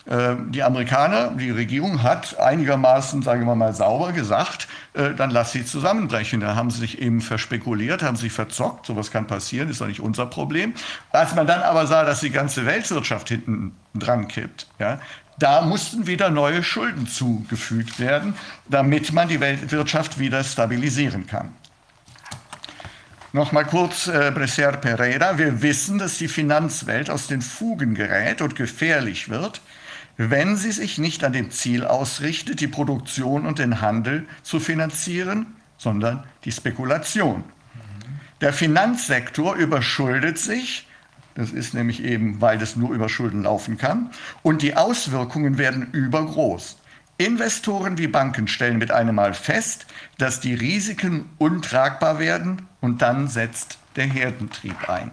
Äh, 0.05 0.35
die 0.49 0.63
Amerikaner, 0.63 1.31
die 1.31 1.51
Regierung 1.51 2.03
hat 2.03 2.39
einigermaßen, 2.39 3.21
sagen 3.21 3.45
wir 3.45 3.55
mal, 3.55 3.73
sauber 3.73 4.11
gesagt, 4.11 4.67
äh, 4.93 5.13
dann 5.13 5.29
lass 5.29 5.51
sie 5.51 5.65
zusammenbrechen. 5.65 6.39
Da 6.39 6.55
haben 6.55 6.71
sie 6.71 6.79
sich 6.79 7.01
eben 7.01 7.21
verspekuliert, 7.21 8.03
haben 8.03 8.17
sich 8.17 8.31
verzockt, 8.31 8.85
sowas 8.85 9.11
kann 9.11 9.27
passieren, 9.27 9.69
ist 9.69 9.81
doch 9.81 9.87
nicht 9.87 10.01
unser 10.01 10.25
Problem. 10.25 10.73
Als 11.11 11.35
man 11.35 11.47
dann 11.47 11.61
aber 11.61 11.87
sah, 11.87 12.03
dass 12.03 12.19
die 12.19 12.31
ganze 12.31 12.65
Weltwirtschaft 12.65 13.29
hinten 13.29 13.75
dran 13.93 14.27
kippt, 14.27 14.67
ja, 14.79 14.99
da 15.37 15.61
mussten 15.61 16.05
wieder 16.05 16.29
neue 16.29 16.63
Schulden 16.63 17.07
zugefügt 17.07 17.99
werden, 17.99 18.33
damit 18.67 19.13
man 19.13 19.29
die 19.29 19.39
Weltwirtschaft 19.39 20.19
wieder 20.19 20.43
stabilisieren 20.43 21.27
kann. 21.27 21.53
Nochmal 23.31 23.65
kurz 23.65 24.07
äh, 24.07 24.31
Bresser 24.33 24.73
Pereira. 24.73 25.37
Wir 25.37 25.61
wissen, 25.61 25.99
dass 25.99 26.17
die 26.17 26.27
Finanzwelt 26.27 27.11
aus 27.11 27.27
den 27.27 27.41
Fugen 27.41 27.93
gerät 27.93 28.41
und 28.41 28.55
gefährlich 28.55 29.29
wird, 29.29 29.61
wenn 30.21 30.57
sie 30.57 30.73
sich 30.73 30.97
nicht 30.97 31.23
an 31.23 31.31
dem 31.31 31.49
Ziel 31.49 31.85
ausrichtet, 31.85 32.59
die 32.59 32.67
Produktion 32.67 33.45
und 33.45 33.57
den 33.57 33.79
Handel 33.79 34.27
zu 34.43 34.59
finanzieren, 34.59 35.55
sondern 35.77 36.25
die 36.43 36.51
Spekulation. 36.51 37.45
Der 38.41 38.51
Finanzsektor 38.51 39.55
überschuldet 39.55 40.37
sich, 40.37 40.87
das 41.35 41.51
ist 41.51 41.73
nämlich 41.73 42.03
eben, 42.03 42.41
weil 42.41 42.57
das 42.57 42.75
nur 42.75 42.93
über 42.93 43.07
Schulden 43.07 43.43
laufen 43.43 43.77
kann, 43.77 44.11
und 44.41 44.61
die 44.61 44.75
Auswirkungen 44.75 45.57
werden 45.57 45.89
übergroß. 45.93 46.75
Investoren 47.17 47.97
wie 47.97 48.07
Banken 48.07 48.49
stellen 48.49 48.77
mit 48.77 48.91
einem 48.91 49.15
Mal 49.15 49.33
fest, 49.33 49.85
dass 50.17 50.41
die 50.41 50.53
Risiken 50.53 51.29
untragbar 51.37 52.19
werden 52.19 52.67
und 52.81 53.01
dann 53.01 53.29
setzt 53.29 53.77
der 53.95 54.07
Herdentrieb 54.07 54.89
ein. 54.89 55.11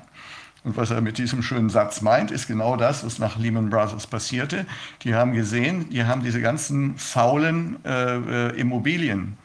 Und 0.66 0.76
was 0.76 0.90
er 0.90 1.00
mit 1.00 1.16
diesem 1.18 1.44
schönen 1.44 1.70
Satz 1.70 2.00
meint, 2.00 2.32
ist 2.32 2.48
genau 2.48 2.74
das, 2.74 3.04
was 3.06 3.20
nach 3.20 3.38
Lehman 3.38 3.70
Brothers 3.70 4.08
passierte. 4.08 4.66
Die 5.02 5.14
haben 5.14 5.32
gesehen, 5.32 5.88
die 5.90 6.04
haben 6.04 6.24
diese 6.24 6.40
ganzen 6.40 6.98
faulen 6.98 7.76
äh, 7.84 8.48
äh 8.48 8.60
Immobilien 8.60 9.36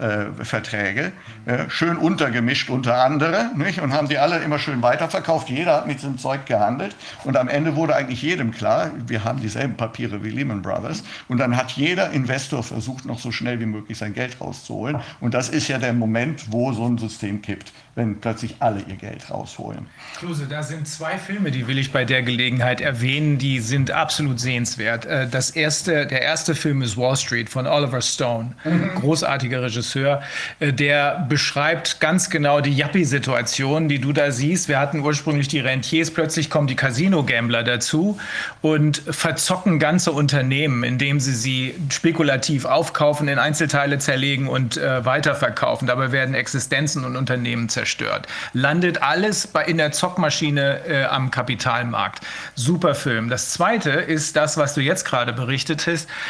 äh, 0.00 0.44
Verträge, 0.44 1.12
äh, 1.46 1.68
schön 1.68 1.96
untergemischt 1.96 2.70
unter 2.70 3.04
andere, 3.04 3.50
nicht? 3.56 3.80
und 3.80 3.92
haben 3.92 4.08
die 4.08 4.18
alle 4.18 4.38
immer 4.38 4.58
schön 4.58 4.82
weiterverkauft. 4.82 5.48
Jeder 5.48 5.76
hat 5.76 5.86
mit 5.86 5.98
diesem 5.98 6.18
Zeug 6.18 6.46
gehandelt 6.46 6.96
und 7.24 7.36
am 7.36 7.48
Ende 7.48 7.76
wurde 7.76 7.94
eigentlich 7.94 8.22
jedem 8.22 8.50
klar, 8.50 8.90
wir 9.06 9.24
haben 9.24 9.40
dieselben 9.40 9.76
Papiere 9.76 10.24
wie 10.24 10.30
Lehman 10.30 10.62
Brothers 10.62 11.02
und 11.28 11.38
dann 11.38 11.56
hat 11.56 11.72
jeder 11.72 12.10
Investor 12.10 12.62
versucht, 12.62 13.04
noch 13.04 13.18
so 13.18 13.30
schnell 13.30 13.60
wie 13.60 13.66
möglich 13.66 13.98
sein 13.98 14.14
Geld 14.14 14.40
rauszuholen 14.40 15.00
und 15.20 15.34
das 15.34 15.48
ist 15.48 15.68
ja 15.68 15.78
der 15.78 15.92
Moment, 15.92 16.50
wo 16.50 16.72
so 16.72 16.86
ein 16.86 16.98
System 16.98 17.42
kippt 17.42 17.72
wenn 18.00 18.20
plötzlich 18.20 18.56
alle 18.60 18.80
ihr 18.88 18.96
Geld 18.96 19.30
rausholen. 19.30 19.86
Klose, 20.18 20.46
da 20.46 20.62
sind 20.62 20.86
zwei 20.86 21.18
Filme, 21.18 21.50
die 21.50 21.66
will 21.66 21.78
ich 21.78 21.92
bei 21.92 22.04
der 22.04 22.22
Gelegenheit 22.22 22.80
erwähnen, 22.80 23.38
die 23.38 23.60
sind 23.60 23.90
absolut 23.90 24.40
sehenswert. 24.40 25.06
Äh, 25.06 25.28
das 25.28 25.50
erste, 25.50 26.06
der 26.06 26.22
erste 26.22 26.54
Film 26.54 26.82
ist 26.82 26.96
Wall 26.96 27.16
Street 27.16 27.50
von 27.50 27.66
Oliver 27.66 28.00
Stone, 28.00 28.52
mhm. 28.64 28.94
großartiger 28.94 29.62
Regisseur, 29.62 29.89
äh, 29.96 30.72
der 30.72 31.26
beschreibt 31.28 32.00
ganz 32.00 32.30
genau 32.30 32.60
die 32.60 32.76
Yuppie-Situation, 32.76 33.88
die 33.88 33.98
du 33.98 34.12
da 34.12 34.30
siehst. 34.30 34.68
Wir 34.68 34.78
hatten 34.78 35.00
ursprünglich 35.00 35.48
die 35.48 35.60
Rentiers, 35.60 36.10
plötzlich 36.10 36.50
kommen 36.50 36.66
die 36.66 36.76
Casino-Gambler 36.76 37.62
dazu 37.62 38.18
und 38.62 39.02
verzocken 39.10 39.78
ganze 39.78 40.12
Unternehmen, 40.12 40.84
indem 40.84 41.20
sie 41.20 41.34
sie 41.34 41.74
spekulativ 41.90 42.64
aufkaufen, 42.64 43.28
in 43.28 43.38
Einzelteile 43.38 43.98
zerlegen 43.98 44.48
und 44.48 44.76
äh, 44.76 45.04
weiterverkaufen. 45.04 45.86
Dabei 45.86 46.12
werden 46.12 46.34
Existenzen 46.34 47.04
und 47.04 47.16
Unternehmen 47.16 47.68
zerstört. 47.68 48.26
Landet 48.52 49.02
alles 49.02 49.46
bei, 49.46 49.64
in 49.64 49.78
der 49.78 49.92
Zockmaschine 49.92 50.80
äh, 50.86 51.04
am 51.04 51.30
Kapitalmarkt. 51.30 52.20
Super 52.54 52.94
Film. 52.94 53.28
Das 53.28 53.50
zweite 53.50 53.90
ist 53.90 54.36
das, 54.36 54.56
was 54.56 54.74
du 54.74 54.80
jetzt 54.80 55.04
gerade 55.04 55.32
berichtet 55.32 55.86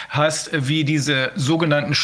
hast, 0.08 0.50
wie 0.52 0.84
diese 0.84 1.32
sogenannten 1.34 1.94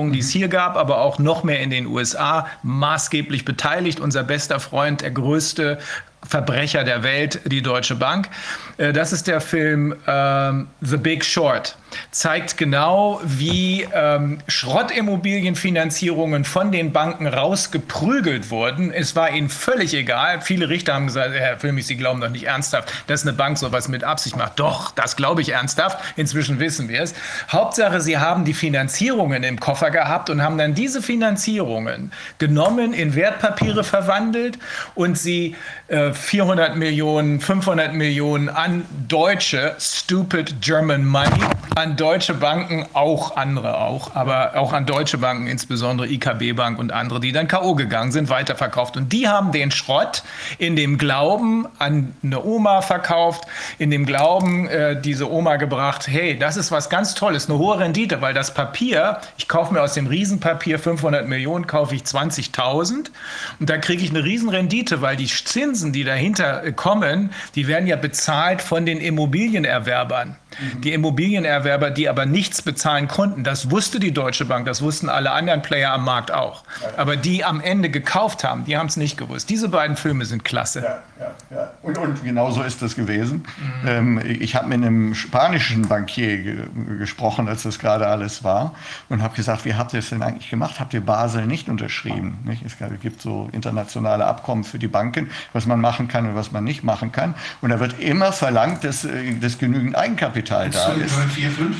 Schrottimmobilienfinanzierungen, 0.00 0.12
die 0.12 0.18
es 0.20 0.30
hier 0.30 0.48
gab, 0.48 0.76
aber 0.76 0.98
auch 0.98 1.18
noch 1.18 1.44
mehr 1.44 1.60
in 1.60 1.70
den 1.70 1.86
USA, 1.86 2.46
maßgeblich 2.62 3.44
beteiligt. 3.44 4.00
Unser 4.00 4.24
bester 4.24 4.60
Freund, 4.60 5.02
der 5.02 5.10
größte 5.10 5.78
Verbrecher 6.26 6.84
der 6.84 7.02
Welt, 7.02 7.40
die 7.46 7.62
Deutsche 7.62 7.94
Bank. 7.94 8.28
Äh, 8.76 8.92
das 8.92 9.12
ist 9.12 9.26
der 9.26 9.40
Film 9.40 9.94
ähm, 10.06 10.68
The 10.80 10.96
Big 10.96 11.24
Short. 11.24 11.76
Zeigt 12.10 12.56
genau, 12.56 13.20
wie 13.24 13.86
ähm, 13.92 14.38
Schrottimmobilienfinanzierungen 14.48 16.44
von 16.44 16.72
den 16.72 16.92
Banken 16.92 17.26
rausgeprügelt 17.26 18.50
wurden. 18.50 18.92
Es 18.92 19.16
war 19.16 19.30
ihnen 19.30 19.48
völlig 19.48 19.94
egal. 19.94 20.40
Viele 20.40 20.68
Richter 20.68 20.94
haben 20.94 21.06
gesagt, 21.06 21.34
Herr 21.34 21.58
Filmich, 21.58 21.86
Sie 21.86 21.96
glauben 21.96 22.20
doch 22.20 22.30
nicht 22.30 22.44
ernsthaft, 22.44 22.92
dass 23.06 23.22
eine 23.22 23.32
Bank 23.32 23.58
sowas 23.58 23.88
mit 23.88 24.04
Absicht 24.04 24.36
macht. 24.36 24.58
Doch, 24.58 24.92
das 24.92 25.16
glaube 25.16 25.42
ich 25.42 25.50
ernsthaft. 25.50 25.98
Inzwischen 26.16 26.58
wissen 26.60 26.88
wir 26.88 27.02
es. 27.02 27.14
Hauptsache, 27.50 28.00
sie 28.00 28.18
haben 28.18 28.44
die 28.44 28.54
Finanzierungen 28.54 29.42
im 29.42 29.58
Koffer 29.58 29.90
gehabt 29.90 30.30
und 30.30 30.42
haben 30.42 30.58
dann 30.58 30.74
diese 30.74 31.02
Finanzierungen 31.02 32.12
genommen, 32.38 32.92
in 32.92 33.14
Wertpapiere 33.14 33.84
verwandelt 33.84 34.58
und 34.94 35.18
sie 35.18 35.56
äh, 35.88 36.12
400 36.12 36.76
Millionen, 36.76 37.40
500 37.40 37.94
Millionen 37.94 38.48
an 38.48 38.84
deutsche 39.08 39.74
stupid 39.78 40.60
German 40.60 41.04
Money, 41.04 41.44
an 41.80 41.96
deutsche 41.96 42.34
Banken, 42.34 42.86
auch 42.92 43.36
andere 43.36 43.78
auch, 43.78 44.14
aber 44.14 44.56
auch 44.56 44.72
an 44.72 44.84
deutsche 44.84 45.18
Banken, 45.18 45.46
insbesondere 45.46 46.08
IKB 46.08 46.52
Bank 46.52 46.78
und 46.78 46.92
andere, 46.92 47.20
die 47.20 47.32
dann 47.32 47.48
K.O. 47.48 47.74
gegangen 47.74 48.12
sind, 48.12 48.28
weiterverkauft. 48.28 48.96
Und 48.96 49.12
die 49.12 49.28
haben 49.28 49.50
den 49.50 49.70
Schrott 49.70 50.22
in 50.58 50.76
dem 50.76 50.98
Glauben 50.98 51.66
an 51.78 52.14
eine 52.22 52.44
Oma 52.44 52.82
verkauft, 52.82 53.44
in 53.78 53.90
dem 53.90 54.04
Glauben 54.04 54.68
äh, 54.68 55.00
diese 55.00 55.30
Oma 55.30 55.56
gebracht, 55.56 56.06
hey, 56.06 56.38
das 56.38 56.56
ist 56.56 56.70
was 56.70 56.90
ganz 56.90 57.14
Tolles, 57.14 57.48
eine 57.48 57.58
hohe 57.58 57.78
Rendite, 57.78 58.20
weil 58.20 58.34
das 58.34 58.52
Papier, 58.52 59.18
ich 59.38 59.48
kaufe 59.48 59.72
mir 59.72 59.82
aus 59.82 59.94
dem 59.94 60.06
Riesenpapier 60.06 60.78
500 60.78 61.26
Millionen, 61.26 61.66
kaufe 61.66 61.94
ich 61.94 62.02
20.000 62.02 63.10
und 63.58 63.70
da 63.70 63.78
kriege 63.78 64.04
ich 64.04 64.10
eine 64.10 64.22
Riesenrendite, 64.22 65.00
weil 65.00 65.16
die 65.16 65.26
Zinsen, 65.26 65.92
die 65.92 66.04
dahinter 66.04 66.70
kommen, 66.72 67.30
die 67.54 67.66
werden 67.66 67.86
ja 67.86 67.96
bezahlt 67.96 68.60
von 68.60 68.84
den 68.84 68.98
Immobilienerwerbern. 68.98 70.36
Die 70.82 70.92
Immobilienerwerber, 70.92 71.90
die 71.90 72.08
aber 72.08 72.26
nichts 72.26 72.62
bezahlen 72.62 73.08
konnten, 73.08 73.44
das 73.44 73.70
wusste 73.70 74.00
die 74.00 74.12
Deutsche 74.12 74.44
Bank, 74.44 74.66
das 74.66 74.82
wussten 74.82 75.08
alle 75.08 75.30
anderen 75.30 75.62
Player 75.62 75.92
am 75.92 76.04
Markt 76.04 76.32
auch. 76.32 76.64
Aber 76.96 77.16
die 77.16 77.44
am 77.44 77.60
Ende 77.60 77.90
gekauft 77.90 78.44
haben, 78.44 78.64
die 78.64 78.76
haben 78.76 78.86
es 78.86 78.96
nicht 78.96 79.16
gewusst. 79.16 79.48
Diese 79.48 79.68
beiden 79.68 79.96
Filme 79.96 80.24
sind 80.24 80.44
klasse. 80.44 80.80
Ja, 80.80 81.02
ja, 81.20 81.56
ja. 81.56 81.70
Und, 81.82 81.98
und 81.98 82.24
genau 82.24 82.50
so 82.50 82.62
ist 82.62 82.82
das 82.82 82.96
gewesen. 82.96 83.44
Mhm. 83.82 83.88
Ähm, 83.88 84.22
ich 84.40 84.56
habe 84.56 84.68
mit 84.68 84.78
einem 84.78 85.14
spanischen 85.14 85.88
Bankier 85.88 86.38
ge 86.38 86.56
gesprochen, 86.98 87.48
als 87.48 87.62
das 87.62 87.78
gerade 87.78 88.06
alles 88.06 88.44
war, 88.44 88.74
und 89.08 89.22
habe 89.22 89.34
gesagt, 89.36 89.64
wie 89.64 89.74
habt 89.74 89.92
ihr 89.92 90.00
es 90.00 90.10
denn 90.10 90.22
eigentlich 90.22 90.50
gemacht? 90.50 90.80
Habt 90.80 90.94
ihr 90.94 91.00
Basel 91.00 91.46
nicht 91.46 91.68
unterschrieben? 91.68 92.38
Nicht? 92.44 92.64
Es 92.64 92.76
gibt 93.00 93.22
so 93.22 93.48
internationale 93.52 94.26
Abkommen 94.26 94.64
für 94.64 94.78
die 94.78 94.88
Banken, 94.88 95.30
was 95.52 95.66
man 95.66 95.80
machen 95.80 96.08
kann 96.08 96.28
und 96.28 96.34
was 96.34 96.52
man 96.52 96.64
nicht 96.64 96.84
machen 96.84 97.12
kann. 97.12 97.34
Und 97.60 97.70
da 97.70 97.80
wird 97.80 98.00
immer 98.00 98.32
verlangt, 98.32 98.84
dass, 98.84 99.04
äh, 99.04 99.34
dass 99.40 99.58
genügend 99.58 99.96
Eigenkapital 99.96 100.39
da 100.48 100.92
ist. 100.92 101.14
4, 101.34 101.50
5? 101.50 101.76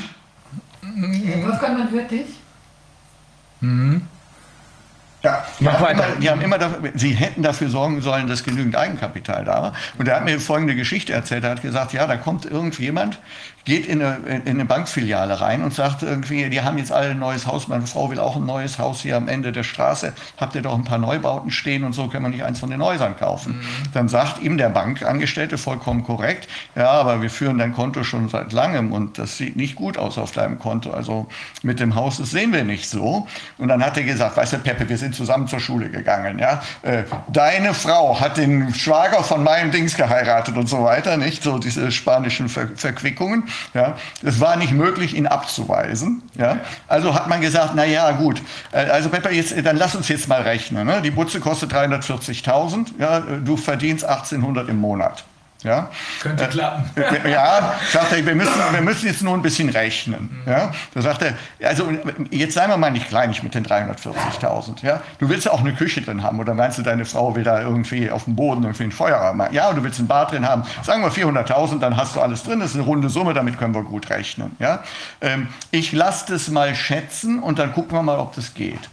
Wolfgang, 1.43 1.77
man 1.77 1.91
hört 1.91 2.11
dich. 2.11 2.25
Mhm. 3.61 4.07
Ja, 5.23 5.45
die, 5.59 5.67
haben 5.67 5.77
immer, 5.85 6.31
haben 6.31 6.41
immer 6.41 6.57
dafür, 6.57 6.91
sie 6.95 7.11
hätten 7.11 7.43
dafür 7.43 7.69
sorgen 7.69 8.01
sollen, 8.01 8.27
dass 8.27 8.43
genügend 8.43 8.75
Eigenkapital 8.75 9.45
da 9.45 9.61
war. 9.61 9.73
Und 9.97 10.07
er 10.07 10.15
hat 10.15 10.25
mir 10.25 10.39
folgende 10.39 10.75
Geschichte 10.75 11.13
erzählt. 11.13 11.43
Er 11.43 11.51
hat 11.51 11.61
gesagt, 11.61 11.93
ja, 11.93 12.07
da 12.07 12.17
kommt 12.17 12.45
irgendjemand, 12.45 13.19
geht 13.65 13.85
in 13.85 14.01
eine, 14.01 14.17
in 14.25 14.47
eine 14.47 14.65
Bankfiliale 14.65 15.39
rein 15.39 15.63
und 15.63 15.73
sagt 15.73 16.01
irgendwie, 16.01 16.49
die 16.49 16.61
haben 16.61 16.77
jetzt 16.77 16.91
alle 16.91 17.11
ein 17.11 17.19
neues 17.19 17.45
Haus, 17.45 17.67
meine 17.67 17.85
Frau 17.85 18.09
will 18.09 18.19
auch 18.19 18.35
ein 18.35 18.45
neues 18.45 18.79
Haus 18.79 19.01
hier 19.01 19.17
am 19.17 19.27
Ende 19.27 19.51
der 19.51 19.63
Straße, 19.63 20.13
habt 20.37 20.55
ihr 20.55 20.61
doch 20.61 20.73
ein 20.73 20.83
paar 20.83 20.97
Neubauten 20.97 21.51
stehen 21.51 21.83
und 21.83 21.93
so, 21.93 22.07
können 22.07 22.25
wir 22.25 22.29
nicht 22.29 22.43
eins 22.43 22.59
von 22.59 22.71
den 22.71 22.81
Häusern 22.81 23.15
kaufen. 23.17 23.57
Mhm. 23.57 23.93
Dann 23.93 24.09
sagt 24.09 24.41
ihm 24.41 24.57
der 24.57 24.69
Bankangestellte 24.69 25.57
vollkommen 25.57 26.03
korrekt, 26.03 26.47
ja, 26.75 26.89
aber 26.89 27.21
wir 27.21 27.29
führen 27.29 27.59
dein 27.59 27.73
Konto 27.73 28.03
schon 28.03 28.29
seit 28.29 28.51
langem 28.51 28.91
und 28.91 29.19
das 29.19 29.37
sieht 29.37 29.55
nicht 29.55 29.75
gut 29.75 29.97
aus 29.97 30.17
auf 30.17 30.31
deinem 30.31 30.57
Konto, 30.57 30.91
also 30.91 31.27
mit 31.61 31.79
dem 31.79 31.95
Haus, 31.95 32.17
das 32.17 32.31
sehen 32.31 32.53
wir 32.53 32.63
nicht 32.63 32.89
so. 32.89 33.27
Und 33.57 33.67
dann 33.67 33.85
hat 33.85 33.97
er 33.97 34.03
gesagt, 34.03 34.37
weißt 34.37 34.53
du, 34.53 34.57
Peppe, 34.57 34.89
wir 34.89 34.97
sind 34.97 35.10
zusammen 35.13 35.47
zur 35.47 35.59
Schule 35.59 35.89
gegangen. 35.89 36.39
Ja? 36.39 36.61
Äh, 36.81 37.03
deine 37.27 37.73
Frau 37.73 38.19
hat 38.19 38.37
den 38.37 38.73
Schwager 38.73 39.23
von 39.23 39.43
meinem 39.43 39.71
Dings 39.71 39.95
geheiratet 39.95 40.57
und 40.57 40.67
so 40.67 40.83
weiter, 40.83 41.17
nicht? 41.17 41.43
So 41.43 41.57
diese 41.57 41.91
spanischen 41.91 42.49
Ver 42.49 42.69
Verquickungen. 42.75 43.45
Ja? 43.73 43.97
Es 44.23 44.39
war 44.39 44.55
nicht 44.55 44.73
möglich, 44.73 45.15
ihn 45.15 45.27
abzuweisen. 45.27 46.23
Ja? 46.35 46.57
Also 46.87 47.13
hat 47.13 47.27
man 47.27 47.41
gesagt, 47.41 47.71
na 47.75 47.85
ja, 47.85 48.11
gut. 48.11 48.41
Äh, 48.71 48.85
also 48.85 49.09
Pepper, 49.09 49.31
jetzt, 49.31 49.53
dann 49.65 49.77
lass 49.77 49.95
uns 49.95 50.07
jetzt 50.07 50.27
mal 50.27 50.41
rechnen. 50.41 50.87
Ne? 50.87 51.01
Die 51.01 51.11
Butze 51.11 51.39
kostet 51.39 51.73
340.000. 51.73 52.99
Ja? 52.99 53.19
Du 53.19 53.57
verdienst 53.57 54.05
1800 54.05 54.69
im 54.69 54.77
Monat. 54.77 55.23
Ja? 55.63 55.89
Könnte 56.21 56.45
äh, 56.45 56.47
klappen. 56.47 56.89
ja, 57.29 57.73
sagt 57.91 58.13
er, 58.13 58.25
wir 58.25 58.35
müssen, 58.35 58.53
wir 58.71 58.81
müssen 58.81 59.07
jetzt 59.07 59.21
nur 59.21 59.33
ein 59.33 59.41
bisschen 59.41 59.69
rechnen. 59.69 60.41
Ja? 60.45 60.71
Da 60.93 61.01
sagt 61.01 61.21
er, 61.21 61.33
also 61.67 61.89
jetzt 62.29 62.53
seien 62.53 62.69
wir 62.69 62.77
mal 62.77 62.91
nicht 62.91 63.07
kleinig 63.07 63.43
mit 63.43 63.53
den 63.53 63.65
340.000. 63.65 64.83
Ja? 64.83 65.01
Du 65.19 65.29
willst 65.29 65.45
ja 65.45 65.51
auch 65.51 65.59
eine 65.59 65.73
Küche 65.73 66.01
drin 66.01 66.23
haben 66.23 66.39
oder 66.39 66.53
meinst 66.53 66.77
du, 66.77 66.81
deine 66.81 67.05
Frau 67.05 67.35
will 67.35 67.43
da 67.43 67.61
irgendwie 67.61 68.09
auf 68.09 68.25
dem 68.25 68.35
Boden 68.35 68.63
irgendwie 68.63 68.85
ein 68.85 68.91
Feuer 68.91 69.33
machen? 69.33 69.53
Ja, 69.53 69.69
und 69.69 69.75
du 69.77 69.83
willst 69.83 69.99
ein 69.99 70.07
Bad 70.07 70.31
drin 70.31 70.47
haben. 70.47 70.63
Sagen 70.83 71.03
wir 71.03 71.11
400.000, 71.11 71.79
dann 71.79 71.97
hast 71.97 72.15
du 72.15 72.21
alles 72.21 72.43
drin. 72.43 72.59
Das 72.59 72.71
ist 72.71 72.75
eine 72.75 72.85
runde 72.85 73.09
Summe, 73.09 73.33
damit 73.33 73.57
können 73.57 73.73
wir 73.73 73.83
gut 73.83 74.09
rechnen. 74.09 74.55
Ja? 74.59 74.83
Ähm, 75.21 75.47
ich 75.71 75.91
lasse 75.91 76.31
das 76.31 76.49
mal 76.49 76.75
schätzen 76.75 77.39
und 77.39 77.59
dann 77.59 77.73
gucken 77.73 77.97
wir 77.97 78.03
mal, 78.03 78.19
ob 78.19 78.35
das 78.35 78.53
geht. 78.53 78.89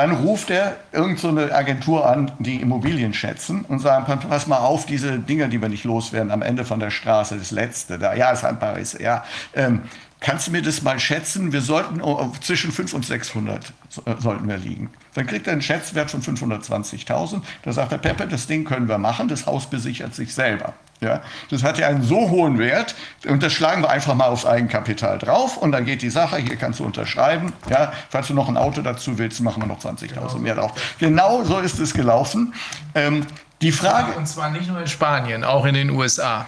Dann 0.00 0.12
ruft 0.12 0.48
er 0.48 0.78
irgendeine 0.92 1.48
so 1.48 1.52
Agentur 1.52 2.08
an, 2.08 2.32
die 2.38 2.62
Immobilien 2.62 3.12
schätzen 3.12 3.66
und 3.68 3.80
sagen, 3.80 4.06
pass 4.30 4.46
mal 4.46 4.56
auf, 4.56 4.86
diese 4.86 5.18
Dinge, 5.18 5.50
die 5.50 5.60
wir 5.60 5.68
nicht 5.68 5.84
loswerden, 5.84 6.30
am 6.30 6.40
Ende 6.40 6.64
von 6.64 6.80
der 6.80 6.88
Straße, 6.88 7.36
das 7.36 7.50
letzte, 7.50 7.98
da, 7.98 8.14
ja, 8.14 8.30
ist 8.30 8.42
ein 8.42 8.58
Paris, 8.58 8.96
ja. 8.98 9.24
Ähm, 9.52 9.82
kannst 10.18 10.46
du 10.46 10.52
mir 10.52 10.62
das 10.62 10.80
mal 10.80 10.98
schätzen? 10.98 11.52
Wir 11.52 11.60
sollten 11.60 12.00
oh, 12.00 12.32
zwischen 12.40 12.72
500 12.72 12.94
und 12.94 13.04
600 13.04 13.72
äh, 14.06 14.14
sollten 14.18 14.48
wir 14.48 14.56
liegen. 14.56 14.88
Dann 15.12 15.26
kriegt 15.26 15.46
er 15.46 15.52
einen 15.52 15.60
Schätzwert 15.60 16.10
von 16.10 16.22
520.000. 16.22 17.42
Da 17.62 17.72
sagt 17.74 17.92
der 17.92 17.98
Peppe, 17.98 18.26
das 18.26 18.46
Ding 18.46 18.64
können 18.64 18.88
wir 18.88 18.96
machen, 18.96 19.28
das 19.28 19.44
Haus 19.44 19.68
besichert 19.68 20.14
sich 20.14 20.32
selber. 20.32 20.72
Ja, 21.00 21.22
das 21.50 21.62
hat 21.62 21.78
ja 21.78 21.88
einen 21.88 22.02
so 22.02 22.28
hohen 22.28 22.58
Wert 22.58 22.94
und 23.26 23.42
das 23.42 23.54
schlagen 23.54 23.82
wir 23.82 23.88
einfach 23.88 24.14
mal 24.14 24.26
aufs 24.26 24.44
Eigenkapital 24.44 25.18
drauf 25.18 25.56
und 25.56 25.72
dann 25.72 25.86
geht 25.86 26.02
die 26.02 26.10
Sache, 26.10 26.36
hier 26.36 26.56
kannst 26.56 26.78
du 26.80 26.84
unterschreiben. 26.84 27.54
Ja, 27.70 27.92
falls 28.10 28.26
du 28.26 28.34
noch 28.34 28.48
ein 28.48 28.58
Auto 28.58 28.82
dazu 28.82 29.18
willst, 29.18 29.40
machen 29.40 29.62
wir 29.62 29.66
noch 29.66 29.80
20.000 29.80 30.08
genau. 30.08 30.38
mehr 30.38 30.54
drauf. 30.56 30.94
Genau 30.98 31.42
so 31.42 31.58
ist 31.58 31.78
es 31.78 31.94
gelaufen. 31.94 32.52
Ähm, 32.94 33.26
die 33.62 33.72
Frage. 33.72 34.12
Und 34.12 34.26
zwar 34.26 34.50
nicht 34.50 34.68
nur 34.68 34.80
in 34.80 34.86
Spanien, 34.86 35.42
auch 35.42 35.64
in 35.64 35.74
den 35.74 35.90
USA. 35.90 36.46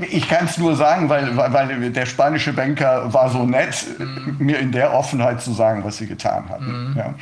Ich 0.00 0.28
kann 0.28 0.46
es 0.46 0.58
nur 0.58 0.76
sagen, 0.76 1.08
weil, 1.08 1.36
weil 1.36 1.90
der 1.90 2.06
spanische 2.06 2.52
Banker 2.52 3.12
war 3.12 3.28
so 3.28 3.44
nett, 3.44 3.86
mm. 3.98 4.42
mir 4.42 4.58
in 4.58 4.70
der 4.70 4.94
Offenheit 4.94 5.42
zu 5.42 5.52
sagen, 5.52 5.82
was 5.84 5.96
sie 5.96 6.06
getan 6.06 6.48
hatten. 6.48 6.92
Mm. 6.92 6.96
Ja. 6.96 7.14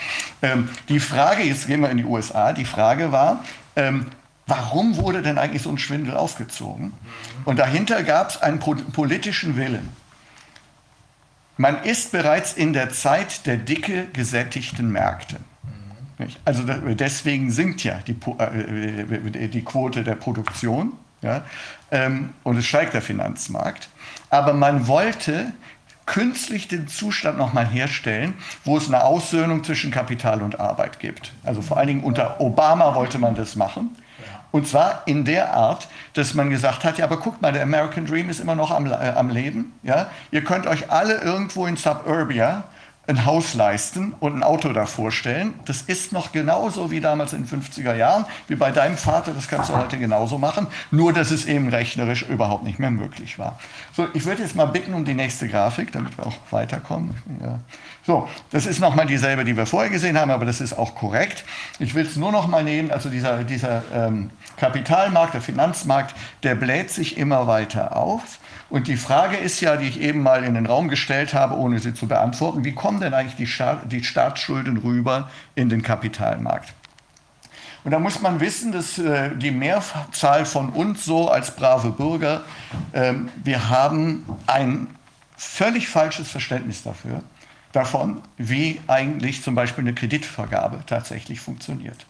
Ähm, 0.43 0.69
die 0.89 1.01
Frage, 1.01 1.43
jetzt 1.45 1.67
gehen 1.67 1.81
wir 1.81 1.91
in 1.91 1.97
die 1.97 2.05
USA, 2.05 2.53
die 2.53 2.67
Frage 2.67 3.11
war, 3.11 3.43
ähm, 3.75 4.07
warum 4.47 4.97
wurde 4.97 5.23
denn 5.23 5.39
eigentlich 5.39 5.63
so 5.63 5.71
ein 5.71 5.79
Schwindel 5.79 6.17
aufgezogen? 6.17 6.93
Und 7.45 7.59
dahinter 7.59 8.03
gab 8.03 8.31
es 8.31 8.43
einen 8.43 8.59
politischen 8.59 9.57
Willen. 9.57 9.89
Man 11.57 11.83
ist 11.85 12.13
bereits 12.13 12.53
in 12.53 12.73
der 12.73 12.91
Zeit 12.91 13.47
der 13.47 13.57
dicke 13.57 14.07
gesättigten 14.13 14.91
Märkte. 14.91 15.37
Also 16.45 16.63
deswegen 16.65 17.51
sinkt 17.51 17.85
ja 17.85 17.99
die, 18.07 18.17
äh, 18.39 19.49
die 19.49 19.63
Quote 19.63 20.03
der 20.03 20.15
Produktion 20.15 20.93
ja, 21.21 21.45
ähm, 21.91 22.31
und 22.43 22.57
es 22.57 22.67
steigt 22.67 22.95
der 22.95 23.03
Finanzmarkt. 23.03 23.89
Aber 24.31 24.55
man 24.55 24.87
wollte 24.87 25.53
künstlich 26.07 26.69
den 26.69 26.89
Zustand 26.89 27.37
nochmal 27.37 27.67
herstellen, 27.67 28.35
wo 28.65 28.77
es 28.77 28.87
eine 28.87 29.05
Aussöhnung 29.05 29.65
zwischen 29.65 29.91
Kapital 29.91 30.43
und 30.43 30.61
Arbeit 30.61 31.01
gibt. 31.01 31.33
Also 31.43 31.63
vor 31.63 31.77
allen 31.77 31.89
Dingen 31.89 32.05
unter 32.05 32.41
Obama 32.41 32.95
wollte 32.95 33.19
man 33.19 33.35
das 33.35 33.57
machen. 33.57 33.97
Und 34.57 34.67
zwar 34.67 35.03
in 35.05 35.27
der 35.27 35.53
Art, 35.53 35.87
dass 36.15 36.33
man 36.33 36.49
gesagt 36.49 36.83
hat, 36.83 36.97
ja, 36.97 37.05
aber 37.05 37.19
guckt 37.19 37.43
mal, 37.43 37.53
der 37.53 37.63
American 37.63 38.07
Dream 38.07 38.31
ist 38.31 38.41
immer 38.41 38.55
noch 38.55 38.71
am, 38.71 38.87
äh, 38.87 38.95
am 38.95 39.29
Leben. 39.29 39.75
Ja? 39.83 40.07
Ihr 40.31 40.45
könnt 40.45 40.67
euch 40.67 40.91
alle 40.91 41.21
irgendwo 41.21 41.67
in 41.67 41.77
Suburbia 41.77 42.65
ein 43.07 43.27
Haus 43.27 43.53
leisten 43.53 44.15
und 44.19 44.35
ein 44.35 44.43
Auto 44.43 44.73
davor 44.73 45.13
stellen. 45.13 45.53
Das 45.67 45.83
ist 45.83 46.11
noch 46.13 46.33
genauso 46.33 46.91
wie 46.91 47.01
damals 47.01 47.35
in 47.35 47.47
den 47.47 47.63
50er 47.63 47.95
Jahren, 47.95 48.25
wie 48.49 48.55
bei 48.55 48.71
deinem 48.71 48.97
Vater, 48.97 49.35
das 49.35 49.47
kannst 49.47 49.69
du 49.69 49.77
heute 49.77 49.99
genauso 49.99 50.39
machen, 50.39 50.69
nur 50.91 51.13
dass 51.13 51.31
es 51.33 51.45
eben 51.45 51.69
rechnerisch 51.69 52.23
überhaupt 52.23 52.65
nicht 52.65 52.79
mehr 52.79 52.91
möglich 52.91 53.39
war. 53.39 53.59
So, 53.93 54.09
ich 54.15 54.25
würde 54.25 54.43
jetzt 54.43 54.57
mal 54.57 54.65
bitten 54.65 54.95
um 54.95 55.05
die 55.05 55.13
nächste 55.13 55.49
Grafik, 55.49 55.93
damit 55.93 56.17
wir 56.17 56.27
auch 56.27 56.37
weiterkommen. 56.51 57.15
Ja. 57.43 57.61
So, 58.07 58.29
das 58.53 58.67
ist 58.67 58.79
nochmal 58.79 59.07
dieselbe, 59.07 59.45
die 59.45 59.57
wir 59.57 59.67
vorher 59.67 59.91
gesehen 59.91 60.17
haben, 60.17 60.31
aber 60.31 60.45
das 60.45 60.61
ist 60.61 60.75
auch 60.75 60.95
korrekt. 60.95 61.45
Ich 61.81 61.97
will 61.97 62.07
es 62.07 62.15
nur 62.15 62.31
noch 62.31 62.47
mal 62.47 62.63
nehmen, 62.63 62.93
also 62.93 63.09
dieser, 63.09 63.43
dieser 63.43 63.83
ähm, 63.93 64.31
Kapitalmarkt, 64.57 65.35
der 65.35 65.41
Finanzmarkt, 65.41 66.15
der 66.45 66.55
bläht 66.55 66.93
sich 66.93 67.19
immer 67.19 67.49
weiter 67.49 67.97
auf. 67.97 68.39
Und 68.71 68.87
die 68.87 68.97
Frage 68.97 69.37
ist 69.37 69.61
ja, 69.61 69.77
die 69.77 69.89
ich 69.89 70.01
eben 70.01 70.23
mal 70.23 70.45
in 70.45 70.55
den 70.55 70.67
Raum 70.67 70.89
gestellt 70.89 71.35
habe, 71.35 71.57
ohne 71.57 71.81
sie 71.81 71.95
zu 71.95 72.07
beantworten, 72.07 72.65
wie 72.65 72.73
kommen 72.73 73.01
denn 73.01 73.13
eigentlich 73.13 73.35
die, 73.35 73.49
Staat, 73.49 73.91
die 73.91 74.05
Staatsschulden 74.05 74.77
rüber 74.77 75.29
in 75.57 75.69
den 75.69 75.83
Kapitalmarkt? 75.83 76.75
Und 77.83 77.91
da 77.91 77.99
muss 77.99 78.21
man 78.21 78.39
wissen, 78.39 78.71
dass 78.71 78.99
äh, 78.99 79.31
die 79.35 79.51
Mehrzahl 79.51 80.45
von 80.45 80.71
uns 80.71 81.05
so 81.05 81.29
als 81.29 81.51
brave 81.51 81.91
Bürger, 81.91 82.43
äh, 82.93 83.15
wir 83.43 83.69
haben 83.69 84.25
ein 84.47 84.87
völlig 85.37 85.89
falsches 85.89 86.31
Verständnis 86.31 86.85
dafür, 86.85 87.23
davon, 87.73 88.23
wie 88.39 88.81
eigentlich 88.87 89.43
zum 89.43 89.55
Beispiel 89.55 89.85
eine 89.85 89.93
Kreditvergabe 89.93 90.81
tatsächlich 90.87 91.41
funktioniert. 91.41 92.07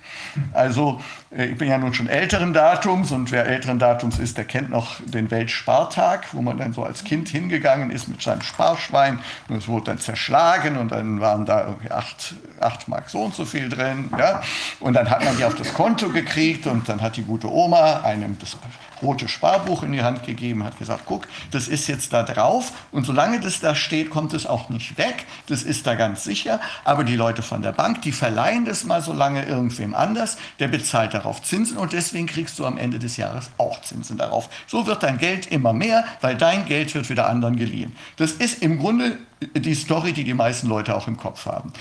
Also 0.52 1.00
äh, 1.36 1.46
ich 1.46 1.58
bin 1.58 1.68
ja 1.68 1.78
nun 1.78 1.92
schon 1.92 2.08
älteren 2.08 2.52
Datums 2.52 3.10
und 3.10 3.32
wer 3.32 3.46
älteren 3.46 3.78
Datums 3.78 4.18
ist, 4.18 4.36
der 4.36 4.44
kennt 4.44 4.70
noch 4.70 5.00
den 5.04 5.30
Weltspartag, 5.30 6.28
wo 6.32 6.42
man 6.42 6.58
dann 6.58 6.72
so 6.72 6.84
als 6.84 7.04
Kind 7.04 7.28
hingegangen 7.28 7.90
ist 7.90 8.06
mit 8.08 8.22
seinem 8.22 8.42
Sparschwein 8.42 9.18
und 9.48 9.56
es 9.56 9.66
wurde 9.66 9.86
dann 9.86 9.98
zerschlagen 9.98 10.76
und 10.76 10.92
dann 10.92 11.20
waren 11.20 11.46
da 11.46 11.66
irgendwie 11.66 11.90
acht, 11.90 12.34
acht 12.60 12.86
Mark 12.88 13.10
so 13.10 13.22
und 13.22 13.34
so 13.34 13.44
viel 13.44 13.68
drin. 13.68 14.10
Ja? 14.16 14.42
Und 14.78 14.94
dann 14.94 15.10
hat 15.10 15.24
man 15.24 15.36
die 15.36 15.44
auf 15.44 15.54
das 15.54 15.74
Konto 15.74 16.10
gekriegt 16.10 16.66
und 16.66 16.88
dann 16.88 17.00
hat 17.00 17.16
die 17.16 17.24
gute 17.24 17.50
Oma 17.50 18.02
einem 18.02 18.38
das 18.38 18.56
rote 19.02 19.28
Sparbuch 19.28 19.82
in 19.82 19.92
die 19.92 20.02
Hand 20.02 20.24
gegeben, 20.24 20.64
hat 20.64 20.78
gesagt, 20.78 21.02
guck, 21.06 21.26
das 21.50 21.68
ist 21.68 21.86
jetzt 21.86 22.12
da 22.12 22.22
drauf 22.22 22.72
und 22.92 23.04
solange 23.04 23.40
das 23.40 23.60
da 23.60 23.74
steht, 23.74 24.10
kommt 24.10 24.32
es 24.34 24.46
auch 24.46 24.68
nicht 24.68 24.98
weg, 24.98 25.26
das 25.48 25.62
ist 25.62 25.86
da 25.86 25.94
ganz 25.94 26.24
sicher, 26.24 26.60
aber 26.84 27.04
die 27.04 27.16
Leute 27.16 27.42
von 27.42 27.62
der 27.62 27.72
Bank, 27.72 28.02
die 28.02 28.12
verleihen 28.12 28.64
das 28.64 28.84
mal 28.84 29.02
so 29.02 29.12
lange 29.12 29.44
irgendwem 29.44 29.94
anders, 29.94 30.36
der 30.58 30.68
bezahlt 30.68 31.14
darauf 31.14 31.42
Zinsen 31.42 31.76
und 31.76 31.92
deswegen 31.92 32.26
kriegst 32.26 32.58
du 32.58 32.66
am 32.66 32.78
Ende 32.78 32.98
des 32.98 33.16
Jahres 33.16 33.50
auch 33.58 33.80
Zinsen 33.82 34.18
darauf. 34.18 34.48
So 34.66 34.86
wird 34.86 35.02
dein 35.02 35.18
Geld 35.18 35.50
immer 35.50 35.72
mehr, 35.72 36.04
weil 36.20 36.36
dein 36.36 36.66
Geld 36.66 36.94
wird 36.94 37.08
wieder 37.08 37.28
anderen 37.28 37.56
geliehen. 37.56 37.96
Das 38.16 38.32
ist 38.32 38.62
im 38.62 38.78
Grunde 38.78 39.18
die 39.54 39.74
Story, 39.74 40.12
die 40.12 40.24
die 40.24 40.34
meisten 40.34 40.68
Leute 40.68 40.94
auch 40.94 41.08
im 41.08 41.16
Kopf 41.16 41.46
haben. 41.46 41.72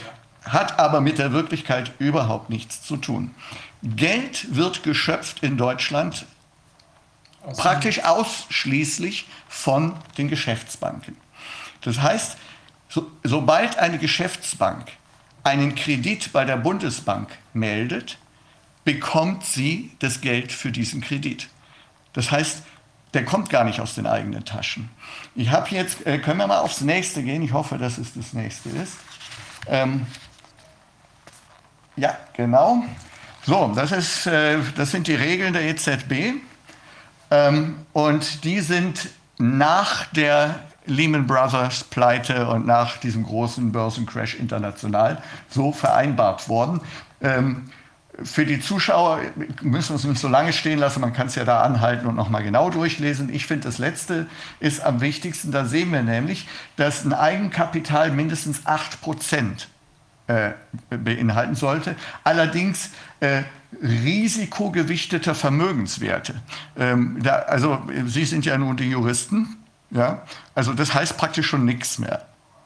Hat 0.43 0.77
aber 0.79 1.01
mit 1.01 1.17
der 1.17 1.31
Wirklichkeit 1.31 1.91
überhaupt 1.97 2.49
nichts 2.49 2.83
zu 2.83 2.97
tun. 2.97 3.31
Geld 3.81 4.55
wird 4.55 4.83
geschöpft 4.83 5.43
in 5.43 5.57
Deutschland 5.57 6.25
praktisch 7.53 8.03
ausschließlich 8.03 9.27
von 9.47 9.95
den 10.17 10.27
Geschäftsbanken. 10.27 11.17
Das 11.81 12.01
heißt, 12.01 12.37
so, 12.89 13.11
sobald 13.23 13.77
eine 13.77 13.97
Geschäftsbank 13.97 14.87
einen 15.43 15.75
Kredit 15.75 16.33
bei 16.33 16.45
der 16.45 16.57
Bundesbank 16.57 17.29
meldet, 17.53 18.17
bekommt 18.83 19.45
sie 19.45 19.91
das 19.99 20.21
Geld 20.21 20.51
für 20.51 20.71
diesen 20.71 21.01
Kredit. 21.01 21.49
Das 22.13 22.31
heißt, 22.31 22.63
der 23.13 23.25
kommt 23.25 23.49
gar 23.49 23.63
nicht 23.63 23.79
aus 23.79 23.95
den 23.95 24.07
eigenen 24.07 24.43
Taschen. 24.45 24.89
Ich 25.35 25.49
habe 25.49 25.69
jetzt, 25.69 26.05
äh, 26.05 26.17
können 26.19 26.37
wir 26.37 26.47
mal 26.47 26.59
aufs 26.59 26.81
nächste 26.81 27.23
gehen? 27.23 27.41
Ich 27.41 27.53
hoffe, 27.53 27.77
dass 27.77 27.97
es 27.97 28.13
das 28.13 28.33
nächste 28.33 28.69
ist. 28.69 28.97
Ähm, 29.67 30.05
ja, 31.95 32.17
genau. 32.33 32.83
So, 33.45 33.71
das, 33.75 33.91
ist, 33.91 34.27
äh, 34.27 34.57
das 34.75 34.91
sind 34.91 35.07
die 35.07 35.15
Regeln 35.15 35.53
der 35.53 35.63
EZB. 35.63 36.33
Ähm, 37.31 37.75
und 37.93 38.43
die 38.43 38.59
sind 38.59 39.09
nach 39.37 40.05
der 40.07 40.59
Lehman 40.85 41.25
Brothers 41.27 41.83
Pleite 41.83 42.47
und 42.47 42.65
nach 42.65 42.97
diesem 42.97 43.23
großen 43.23 43.71
Börsencrash 43.71 44.35
international 44.35 45.21
so 45.49 45.71
vereinbart 45.71 46.47
worden. 46.47 46.81
Ähm, 47.21 47.69
für 48.23 48.45
die 48.45 48.61
Zuschauer 48.61 49.19
müssen 49.61 49.89
wir 49.89 49.95
es 49.95 50.03
nicht 50.05 50.21
so 50.21 50.29
lange 50.29 50.53
stehen 50.53 50.79
lassen, 50.79 51.01
man 51.01 51.11
kann 51.11 51.27
es 51.27 51.35
ja 51.35 51.43
da 51.43 51.61
anhalten 51.61 52.07
und 52.07 52.15
nochmal 52.15 52.43
genau 52.43 52.69
durchlesen. 52.69 53.33
Ich 53.33 53.45
finde, 53.45 53.67
das 53.67 53.77
Letzte 53.77 54.27
ist 54.59 54.81
am 54.81 55.01
wichtigsten. 55.01 55.51
Da 55.51 55.65
sehen 55.65 55.91
wir 55.91 56.01
nämlich, 56.01 56.47
dass 56.77 57.03
ein 57.03 57.13
Eigenkapital 57.13 58.11
mindestens 58.11 58.65
8 58.65 59.01
Prozent 59.01 59.67
äh, 60.27 60.51
beinhalten 60.89 61.55
sollte. 61.55 61.95
Allerdings 62.23 62.91
äh, 63.19 63.43
risikogewichteter 63.81 65.35
Vermögenswerte. 65.35 66.35
Ähm, 66.77 67.19
da, 67.21 67.35
also 67.39 67.81
Sie 68.05 68.25
sind 68.25 68.45
ja 68.45 68.57
nun 68.57 68.77
die 68.77 68.89
Juristen, 68.89 69.57
ja? 69.91 70.23
also 70.53 70.73
das 70.73 70.93
heißt 70.93 71.17
praktisch 71.17 71.47
schon 71.47 71.65
nichts 71.65 71.99
mehr. 71.99 72.25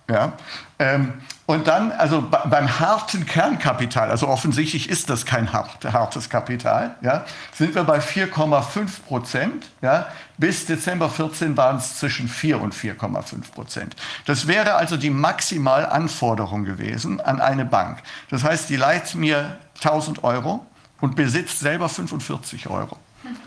Ja? 0.09 0.33
Ähm, 0.79 1.13
und 1.45 1.67
dann, 1.67 1.91
also 1.91 2.21
beim 2.21 2.79
harten 2.79 3.25
Kernkapital, 3.25 4.11
also 4.11 4.27
offensichtlich 4.27 4.87
ist 4.87 5.09
das 5.09 5.25
kein 5.25 5.51
hart, 5.51 5.83
hartes 5.83 6.29
Kapital, 6.29 6.95
ja, 7.01 7.25
sind 7.53 7.73
wir 7.73 7.83
bei 7.83 7.99
4,5 7.99 9.01
Prozent. 9.07 9.65
Ja. 9.81 10.07
Bis 10.37 10.67
Dezember 10.67 11.09
14 11.09 11.57
waren 11.57 11.77
es 11.77 11.97
zwischen 11.97 12.29
4 12.29 12.61
und 12.61 12.75
4,5 12.75 13.51
Prozent. 13.51 13.95
Das 14.25 14.47
wäre 14.47 14.75
also 14.75 14.95
die 14.95 15.09
Maximalanforderung 15.09 16.65
gewesen 16.65 17.19
an 17.19 17.41
eine 17.41 17.65
Bank. 17.65 18.03
Das 18.29 18.43
heißt, 18.43 18.69
die 18.69 18.75
leiht 18.75 19.15
mir 19.15 19.57
1000 19.83 20.23
Euro 20.23 20.65
und 21.01 21.15
besitzt 21.15 21.59
selber 21.59 21.89
45 21.89 22.67
Euro. 22.69 22.97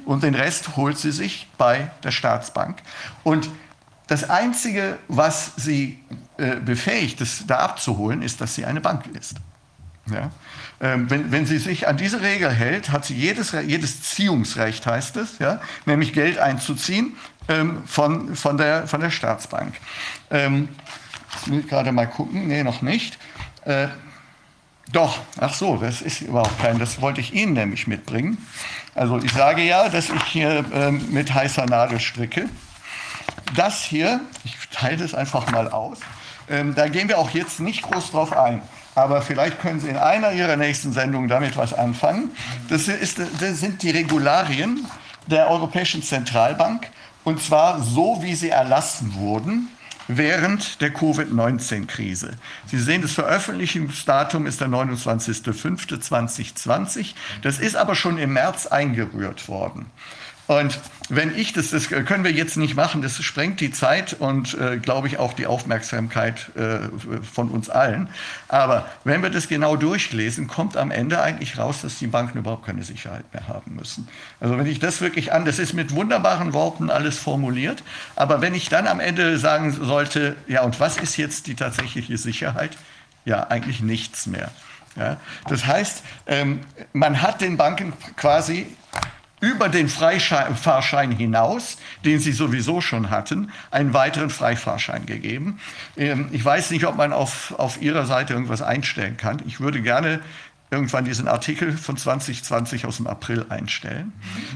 Und 0.05 0.22
den 0.22 0.34
Rest 0.34 0.76
holt 0.76 0.98
sie 0.98 1.12
sich 1.12 1.48
bei 1.59 1.90
der 2.05 2.11
Staatsbank. 2.11 2.78
Und 3.22 3.48
das 4.07 4.28
Einzige, 4.28 4.98
was 5.09 5.53
sie 5.57 6.03
äh, 6.36 6.57
befähigt, 6.57 7.20
das 7.20 7.44
da 7.46 7.59
abzuholen, 7.59 8.22
ist, 8.22 8.40
dass 8.40 8.55
sie 8.55 8.64
eine 8.64 8.80
Bank 8.80 9.07
ist. 9.18 9.36
Ja? 10.11 10.30
Ähm, 10.80 11.09
wenn, 11.09 11.30
wenn, 11.30 11.46
sie 11.46 11.59
sich 11.59 11.88
an 11.88 11.96
diese 11.96 12.20
Regel 12.20 12.50
hält, 12.50 12.90
hat 12.90 13.05
sie 13.05 13.14
jedes, 13.14 13.53
jedes 13.53 14.03
Ziehungsrecht, 14.03 14.84
heißt 14.84 15.16
es, 15.16 15.38
ja? 15.38 15.61
nämlich 15.86 16.12
Geld 16.12 16.38
einzuziehen 16.38 17.16
ähm, 17.48 17.84
von, 17.86 18.34
von, 18.34 18.57
der, 18.57 18.86
von 18.88 19.00
der 19.00 19.11
Staatsbank. 19.11 19.74
Ähm, 20.30 20.68
ich 21.44 21.50
will 21.50 21.62
gerade 21.62 21.92
mal 21.92 22.07
gucken, 22.07 22.48
nee, 22.48 22.62
noch 22.62 22.82
nicht. 22.82 23.18
Äh, 23.64 23.88
doch, 24.90 25.20
ach 25.38 25.54
so, 25.54 25.76
das 25.76 26.02
ist 26.02 26.20
überhaupt 26.22 26.60
kein, 26.60 26.78
das 26.78 27.00
wollte 27.00 27.20
ich 27.20 27.32
Ihnen 27.32 27.52
nämlich 27.52 27.86
mitbringen. 27.86 28.38
Also 28.94 29.18
ich 29.18 29.32
sage 29.32 29.62
ja, 29.62 29.88
dass 29.88 30.10
ich 30.10 30.22
hier 30.24 30.64
ähm, 30.72 31.06
mit 31.10 31.32
heißer 31.32 31.66
Nadel 31.66 32.00
stricke. 32.00 32.48
Das 33.54 33.82
hier, 33.82 34.20
ich 34.44 34.56
teile 34.70 35.04
es 35.04 35.14
einfach 35.14 35.50
mal 35.50 35.70
aus, 35.70 35.98
ähm, 36.50 36.74
da 36.74 36.88
gehen 36.88 37.08
wir 37.08 37.18
auch 37.18 37.30
jetzt 37.30 37.60
nicht 37.60 37.82
groß 37.82 38.10
drauf 38.10 38.36
ein. 38.36 38.62
Aber 38.94 39.22
vielleicht 39.22 39.60
können 39.60 39.80
Sie 39.80 39.88
in 39.88 39.96
einer 39.96 40.32
Ihrer 40.32 40.56
nächsten 40.56 40.92
Sendungen 40.92 41.28
damit 41.28 41.56
was 41.56 41.72
anfangen. 41.72 42.30
Das, 42.68 42.88
ist, 42.88 43.18
das 43.18 43.60
sind 43.60 43.82
die 43.82 43.90
Regularien 43.90 44.86
der 45.26 45.48
Europäischen 45.48 46.02
Zentralbank. 46.02 46.88
Und 47.24 47.42
zwar 47.42 47.80
so, 47.80 48.18
wie 48.20 48.34
sie 48.34 48.50
erlassen 48.50 49.14
wurden 49.14 49.68
während 50.09 50.80
der 50.80 50.92
Covid-19-Krise. 50.92 52.32
Sie 52.66 52.78
sehen, 52.78 53.03
das 53.03 53.12
Veröffentlichungsdatum 53.12 54.46
ist 54.46 54.61
der 54.61 54.68
29.05.2020. 54.68 57.14
Das 57.42 57.59
ist 57.59 57.76
aber 57.76 57.94
schon 57.94 58.16
im 58.18 58.32
März 58.32 58.66
eingerührt 58.66 59.46
worden. 59.48 59.86
Und 60.59 60.78
wenn 61.09 61.36
ich 61.36 61.53
das, 61.53 61.70
das 61.70 61.88
können 61.88 62.24
wir 62.24 62.32
jetzt 62.32 62.57
nicht 62.57 62.74
machen, 62.74 63.03
das 63.03 63.22
sprengt 63.22 63.61
die 63.61 63.70
Zeit 63.70 64.14
und, 64.14 64.55
äh, 64.55 64.78
glaube 64.78 65.09
ich, 65.09 65.18
auch 65.18 65.34
die 65.34 65.46
Aufmerksamkeit 65.46 66.50
äh, 66.57 66.88
von 67.22 67.50
uns 67.50 67.68
allen. 67.68 68.09
Aber 68.48 68.86
wenn 69.05 69.22
wir 69.22 69.28
das 69.28 69.48
genau 69.48 69.76
durchlesen, 69.76 70.46
kommt 70.46 70.76
am 70.76 70.90
Ende 70.90 71.20
eigentlich 71.20 71.59
raus, 71.59 71.82
dass 71.82 71.98
die 71.98 72.07
Banken 72.07 72.38
überhaupt 72.38 72.64
keine 72.64 72.82
Sicherheit 72.82 73.24
mehr 73.34 73.46
haben 73.46 73.74
müssen. 73.74 74.09
Also 74.40 74.57
wenn 74.57 74.66
ich 74.66 74.78
das 74.78 75.00
wirklich 75.00 75.32
an, 75.32 75.44
das 75.44 75.59
ist 75.59 75.74
mit 75.74 75.94
wunderbaren 75.94 76.53
Worten 76.55 76.88
alles 76.88 77.18
formuliert, 77.18 77.82
aber 78.16 78.40
wenn 78.40 78.55
ich 78.55 78.68
dann 78.70 78.86
am 78.86 79.00
Ende 79.00 79.36
sagen 79.38 79.72
sollte, 79.72 80.36
ja, 80.46 80.62
und 80.62 80.80
was 80.80 80.96
ist 80.96 81.16
jetzt 81.18 81.46
die 81.46 81.55
tatsächliche 81.55 82.16
Sicherheit? 82.16 82.76
Ja, 83.24 83.48
eigentlich 83.48 83.80
nichts 83.80 84.26
mehr. 84.26 84.50
Ja, 84.96 85.16
das 85.48 85.66
heißt, 85.66 86.03
ähm, 86.26 86.61
man 86.92 87.22
hat 87.22 87.40
den 87.40 87.57
Banken 87.57 87.92
quasi 88.16 88.66
über 89.43 89.68
den 89.68 89.88
Freifahrschein 89.88 91.11
hinaus, 91.11 91.76
den 92.05 92.20
sie 92.20 92.32
sowieso 92.32 92.80
schon 92.80 93.11
hatten, 93.11 93.51
einen 93.72 93.93
weiteren 93.93 94.30
Freifahrschein 94.30 95.05
gegeben. 95.05 95.59
Ähm, 95.97 96.28
ich 96.30 96.45
weiß 96.45 96.70
nicht, 96.70 96.86
ob 96.86 96.97
man 96.97 97.12
auf, 97.12 97.53
auf 97.59 97.82
Ihrer 97.82 98.07
Seite 98.07 98.34
irgendwas 98.34 98.62
einstellen 98.62 99.16
kann. 99.16 99.43
Ich 99.45 99.59
würde 99.59 99.82
gerne 99.82 100.20
irgendwann 100.70 101.05
diesen 101.05 101.28
Artikel 101.28 101.76
von 101.76 101.99
2020 101.99 102.86
aus 102.86 102.97
dem 102.97 103.07
April 103.07 103.45
einstellen, 103.51 104.12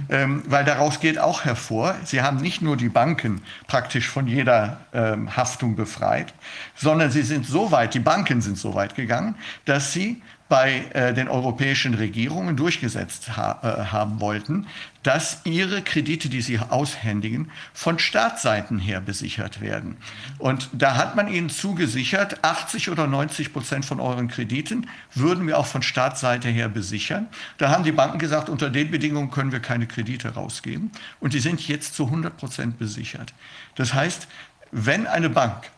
ähm, 0.09 0.43
weil 0.47 0.65
daraus 0.65 1.01
geht 1.01 1.19
auch 1.19 1.45
hervor, 1.45 1.95
Sie 2.05 2.23
haben 2.23 2.39
nicht 2.39 2.63
nur 2.63 2.77
die 2.79 2.89
Banken 2.89 3.43
praktisch 3.67 4.09
von 4.09 4.27
jeder 4.27 4.81
ähm, 4.95 5.37
Haftung 5.37 5.77
befreit, 5.77 6.33
sondern 6.75 7.11
sie 7.11 7.23
sind 7.23 7.45
so 7.45 7.71
weit, 7.71 7.93
die 7.93 8.01
Banken 8.01 8.41
sind 8.41 8.57
so 8.57 8.75
weit 8.75 8.95
gegangen, 8.95 9.35
dass 9.67 9.93
sie 9.93 10.23
bei 10.49 10.85
äh, 10.93 11.13
den 11.13 11.29
europäischen 11.29 11.95
Regierungen 11.95 12.57
durchgesetzt 12.57 13.37
ha 13.37 13.61
äh, 13.63 13.87
haben 13.87 14.21
wollten, 14.21 14.67
dass 15.03 15.41
ihre 15.45 15.83
Kredite, 15.83 16.29
die 16.29 16.41
sie 16.41 16.59
aushändigen, 16.59 17.51
von 17.73 17.99
Staatsseiten 17.99 18.79
her 18.79 19.01
besichert 19.01 19.61
werden. 19.61 19.97
Und 20.39 20.69
da 20.73 20.97
hat 20.97 21.17
man 21.17 21.29
ihnen 21.29 21.49
zugesichert, 21.49 22.45
80 22.45 22.91
oder 22.91 23.07
90 23.07 23.53
Prozent 23.53 23.85
von 23.85 24.01
euren 24.01 24.29
Krediten 24.29 24.89
würden 25.15 25.47
wir 25.47 25.59
auch 25.59 25.67
von 25.67 25.83
Staatsseite 25.83 26.49
her 26.49 26.69
besichern. 26.69 27.29
Da 27.59 27.71
haben 27.71 27.85
die 27.85 27.93
Banken 27.93 28.19
gesagt, 28.19 28.49
unter 28.49 28.71
den 28.71 28.91
Bedingungen 28.91 29.31
können 29.31 29.53
wir 29.53 29.61
keine 29.61 29.87
Kredite 29.87 30.35
rausgeben. 30.35 30.91
Und 31.21 31.35
die 31.35 31.41
sind 31.41 31.67
jetzt 31.67 31.95
zu 31.95 32.07
100 32.07 32.37
Prozent 32.37 32.79
besichert. 32.79 33.33
Das 33.75 33.95
heißt, 33.95 34.29
wenn 34.73 35.07
eine 35.07 35.31
Bank 35.31 35.71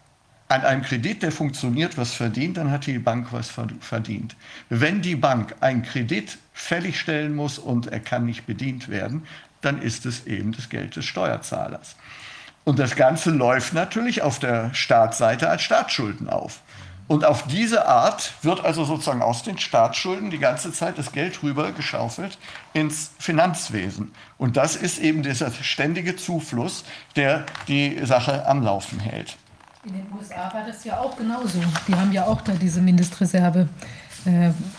an 0.49 0.65
einem 0.65 0.83
Kredit, 0.83 1.23
der 1.23 1.31
funktioniert, 1.31 1.99
was 1.99 2.15
verdient, 2.15 2.57
dann 2.57 2.71
hat 2.71 2.87
die 2.87 2.99
Bank 2.99 3.29
was 3.33 3.53
verdient. 3.81 4.35
Wenn 4.71 5.03
die 5.03 5.17
Bank 5.17 5.55
einen 5.61 5.83
Kredit 5.83 6.39
fällig 6.55 6.99
stellen 6.99 7.35
muss 7.35 7.59
und 7.59 7.89
er 7.89 8.01
kann 8.01 8.25
nicht 8.25 8.47
bedient 8.47 8.89
werden, 8.89 9.27
dann 9.61 9.83
ist 9.83 10.07
es 10.07 10.27
eben 10.27 10.53
das 10.53 10.71
Geld 10.71 10.97
des 10.97 11.05
Steuerzahlers. 11.05 11.97
Und 12.65 12.79
das 12.79 12.97
Ganze 12.97 13.31
läuft 13.31 13.75
natürlich 13.75 14.23
auf 14.23 14.39
der 14.39 14.73
Staatsseite 14.75 15.49
als 15.49 15.63
Staatsschulden 15.63 16.29
auf. 16.29 16.61
Und 17.09 17.25
auf 17.25 17.47
diese 17.47 17.87
Art 17.87 18.33
wird 18.43 18.63
also 18.63 18.85
sozusagen 18.85 19.23
aus 19.23 19.43
den 19.43 19.57
Staatsschulden 19.57 20.31
die 20.31 20.39
ganze 20.39 20.73
Zeit 20.73 20.99
das 20.99 21.13
Geld 21.13 21.43
rüber 21.43 21.73
geschaufelt 21.73 22.39
ins 22.75 23.13
Finanzwesen. 23.19 24.13
Und 24.37 24.59
das 24.59 24.77
ist 24.77 24.99
eben 24.99 25.23
dieser 25.23 25.51
ständige 25.51 26.17
Zufluss, 26.17 26.85
der 27.17 27.47
die 27.67 28.05
Sache 28.05 28.47
am 28.47 28.63
Laufen 28.63 29.01
hält. 29.01 29.37
In 29.89 29.95
den 29.95 30.07
USA 30.19 30.53
war 30.53 30.67
das 30.67 30.85
ja 30.85 30.99
auch 31.01 31.17
genauso. 31.17 31.61
Die 31.87 31.95
haben 31.95 32.13
ja 32.13 32.27
auch 32.27 32.43
da 32.43 32.53
diese 32.53 32.83
Mindestreserve 32.83 33.69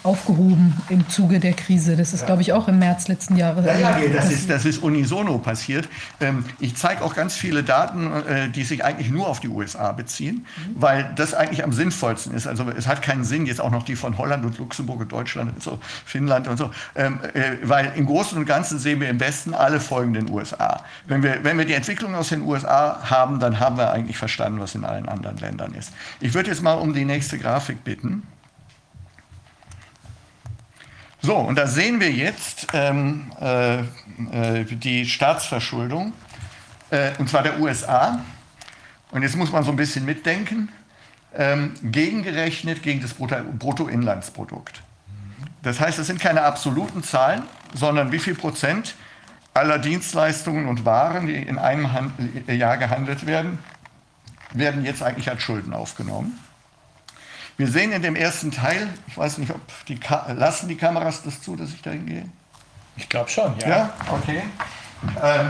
aufgehoben 0.03 0.75
im 0.89 1.07
Zuge 1.09 1.39
der 1.39 1.53
Krise. 1.53 1.95
Das 1.95 2.13
ist, 2.13 2.21
ja. 2.21 2.25
glaube 2.27 2.41
ich, 2.41 2.53
auch 2.53 2.67
im 2.67 2.79
März 2.79 3.07
letzten 3.07 3.35
Jahres. 3.35 3.65
Ja, 3.65 3.77
ja, 3.77 3.99
das 4.13 4.31
ist, 4.31 4.49
das 4.49 4.65
ist 4.65 4.81
unisono 4.83 5.37
passiert. 5.37 5.87
Ähm, 6.19 6.45
ich 6.59 6.75
zeige 6.75 7.03
auch 7.03 7.15
ganz 7.15 7.35
viele 7.35 7.63
Daten, 7.63 8.11
äh, 8.11 8.49
die 8.49 8.63
sich 8.63 8.83
eigentlich 8.83 9.09
nur 9.09 9.27
auf 9.27 9.39
die 9.39 9.49
USA 9.49 9.91
beziehen, 9.91 10.45
mhm. 10.57 10.81
weil 10.81 11.11
das 11.15 11.33
eigentlich 11.33 11.63
am 11.63 11.73
sinnvollsten 11.73 12.33
ist. 12.33 12.47
Also 12.47 12.65
es 12.69 12.87
hat 12.87 13.01
keinen 13.01 13.23
Sinn, 13.23 13.45
jetzt 13.45 13.61
auch 13.61 13.71
noch 13.71 13.83
die 13.83 13.95
von 13.95 14.17
Holland 14.17 14.45
und 14.45 14.57
Luxemburg 14.57 15.01
und 15.01 15.11
Deutschland 15.11 15.53
und 15.53 15.63
so, 15.63 15.79
Finnland 16.05 16.47
und 16.47 16.57
so, 16.57 16.71
ähm, 16.95 17.19
äh, 17.33 17.57
weil 17.63 17.91
im 17.95 18.05
Großen 18.05 18.37
und 18.37 18.45
Ganzen 18.45 18.79
sehen 18.79 18.99
wir 18.99 19.09
im 19.09 19.19
Westen 19.19 19.53
alle 19.53 19.79
Folgen 19.79 20.13
den 20.13 20.29
USA. 20.29 20.83
Wenn 21.07 21.23
wir, 21.23 21.43
wenn 21.43 21.57
wir 21.57 21.65
die 21.65 21.73
Entwicklung 21.73 22.15
aus 22.15 22.29
den 22.29 22.41
USA 22.41 22.99
haben, 23.09 23.39
dann 23.39 23.59
haben 23.59 23.77
wir 23.77 23.91
eigentlich 23.91 24.17
verstanden, 24.17 24.59
was 24.59 24.75
in 24.75 24.85
allen 24.85 25.07
anderen 25.07 25.37
Ländern 25.37 25.73
ist. 25.73 25.91
Ich 26.19 26.33
würde 26.33 26.49
jetzt 26.49 26.61
mal 26.61 26.73
um 26.73 26.93
die 26.93 27.05
nächste 27.05 27.37
Grafik 27.37 27.83
bitten. 27.83 28.23
So, 31.21 31.35
und 31.35 31.55
da 31.55 31.67
sehen 31.67 31.99
wir 31.99 32.11
jetzt 32.11 32.67
ähm, 32.73 33.31
äh, 33.41 33.79
äh, 33.79 34.63
die 34.63 35.05
Staatsverschuldung, 35.05 36.13
äh, 36.91 37.11
und 37.17 37.29
zwar 37.29 37.43
der 37.43 37.59
USA. 37.59 38.23
Und 39.11 39.23
jetzt 39.23 39.35
muss 39.35 39.51
man 39.51 39.63
so 39.63 39.71
ein 39.71 39.75
bisschen 39.75 40.05
mitdenken, 40.05 40.69
ähm, 41.35 41.73
gegengerechnet 41.83 42.83
gegen 42.83 43.01
das 43.01 43.13
Bruttoinlandsprodukt. 43.13 44.81
Das 45.61 45.79
heißt, 45.79 45.99
es 45.99 46.07
sind 46.07 46.21
keine 46.21 46.43
absoluten 46.43 47.03
Zahlen, 47.03 47.43
sondern 47.73 48.11
wie 48.13 48.19
viel 48.19 48.35
Prozent 48.35 48.95
aller 49.53 49.77
Dienstleistungen 49.77 50.67
und 50.67 50.85
Waren, 50.85 51.27
die 51.27 51.35
in 51.35 51.57
einem 51.59 51.91
Hand 51.91 52.13
Jahr 52.47 52.77
gehandelt 52.77 53.25
werden, 53.25 53.59
werden 54.53 54.85
jetzt 54.85 55.03
eigentlich 55.03 55.29
als 55.29 55.43
Schulden 55.43 55.73
aufgenommen. 55.73 56.39
Wir 57.59 57.67
sehen 57.67 57.91
in 57.91 58.01
dem 58.01 58.15
ersten 58.15 58.51
Teil, 58.51 58.87
ich 59.05 59.17
weiß 59.17 59.37
nicht, 59.37 59.51
ob 59.51 59.59
die 59.89 59.99
Ka 59.99 60.31
lassen 60.31 60.69
die 60.69 60.77
Kameras 60.77 61.23
das 61.23 61.41
zu, 61.41 61.57
dass 61.57 61.71
ich 61.71 61.81
da 61.81 61.91
hingehe? 61.91 62.23
Ich 62.95 63.09
glaube 63.09 63.29
schon, 63.29 63.53
ja. 63.59 63.67
Ja, 63.67 63.93
okay. 64.13 64.43
Ähm, 65.21 65.49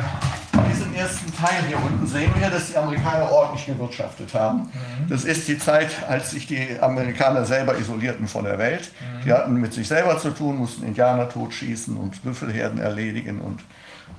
in 0.53 0.71
diesem 0.71 0.95
ersten 0.95 1.31
Teil 1.37 1.63
hier 1.67 1.77
unten 1.77 2.07
sehen 2.07 2.33
wir, 2.39 2.49
dass 2.49 2.71
die 2.71 2.77
Amerikaner 2.77 3.31
ordentlich 3.31 3.67
gewirtschaftet 3.67 4.33
haben. 4.33 4.61
Mhm. 4.61 5.07
Das 5.07 5.23
ist 5.23 5.47
die 5.47 5.59
Zeit, 5.59 5.91
als 6.07 6.31
sich 6.31 6.47
die 6.47 6.79
Amerikaner 6.81 7.45
selber 7.45 7.77
isolierten 7.77 8.27
von 8.27 8.43
der 8.43 8.57
Welt. 8.57 8.91
Mhm. 8.99 9.25
Die 9.25 9.31
hatten 9.31 9.53
mit 9.53 9.73
sich 9.75 9.87
selber 9.87 10.17
zu 10.17 10.31
tun, 10.31 10.57
mussten 10.57 10.87
Indianer 10.87 11.29
totschießen 11.29 11.95
und 11.95 12.23
Büffelherden 12.23 12.79
erledigen 12.79 13.39
und 13.39 13.59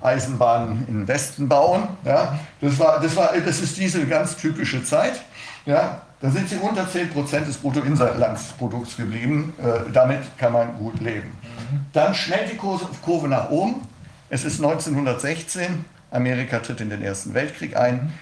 Eisenbahnen 0.00 0.86
in 0.86 0.94
den 0.94 1.08
Westen 1.08 1.48
bauen. 1.48 1.88
Ja, 2.04 2.38
das, 2.60 2.78
war, 2.78 3.00
das, 3.00 3.16
war, 3.16 3.32
das 3.44 3.58
ist 3.58 3.76
diese 3.78 4.06
ganz 4.06 4.36
typische 4.36 4.84
Zeit. 4.84 5.20
Ja, 5.66 6.02
da 6.20 6.30
sind 6.30 6.48
sie 6.48 6.56
unter 6.56 6.84
10% 6.84 7.46
des 7.46 7.56
Bruttoinlandsprodukts 7.56 8.96
geblieben. 8.96 9.54
Äh, 9.58 9.90
damit 9.92 10.20
kann 10.36 10.52
man 10.52 10.76
gut 10.76 11.00
leben. 11.00 11.32
Dann 11.92 12.14
schnell 12.14 12.46
die 12.46 12.56
Kurve 12.56 13.28
nach 13.28 13.50
oben. 13.50 13.82
Es 14.28 14.44
ist 14.44 14.62
1916. 14.62 15.84
Amerika 16.10 16.58
tritt 16.58 16.80
in 16.80 16.90
den 16.90 17.02
Ersten 17.02 17.32
Weltkrieg 17.32 17.76
ein. 17.76 18.12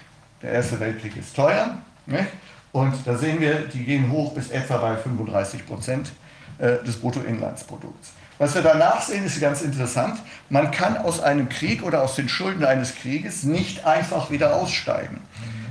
Der 0.41 0.51
Erste 0.51 0.79
Weltkrieg 0.79 1.17
ist 1.17 1.35
teuer. 1.35 1.77
Ne? 2.05 2.25
Und 2.71 2.95
da 3.05 3.17
sehen 3.17 3.41
wir, 3.41 3.67
die 3.67 3.83
gehen 3.83 4.11
hoch 4.11 4.33
bis 4.33 4.49
etwa 4.49 4.77
bei 4.77 4.95
35 4.95 5.65
Prozent 5.65 6.11
äh, 6.59 6.83
des 6.85 6.97
Bruttoinlandsprodukts. 6.97 8.11
Was 8.37 8.55
wir 8.55 8.61
danach 8.61 9.01
sehen, 9.01 9.25
ist 9.25 9.41
ganz 9.41 9.61
interessant. 9.61 10.17
Man 10.49 10.71
kann 10.71 10.95
aus 10.95 11.19
einem 11.19 11.49
Krieg 11.49 11.83
oder 11.83 12.01
aus 12.01 12.15
den 12.15 12.29
Schulden 12.29 12.63
eines 12.63 12.95
Krieges 12.95 13.43
nicht 13.43 13.85
einfach 13.85 14.31
wieder 14.31 14.55
aussteigen, 14.55 15.15
mhm. 15.15 15.28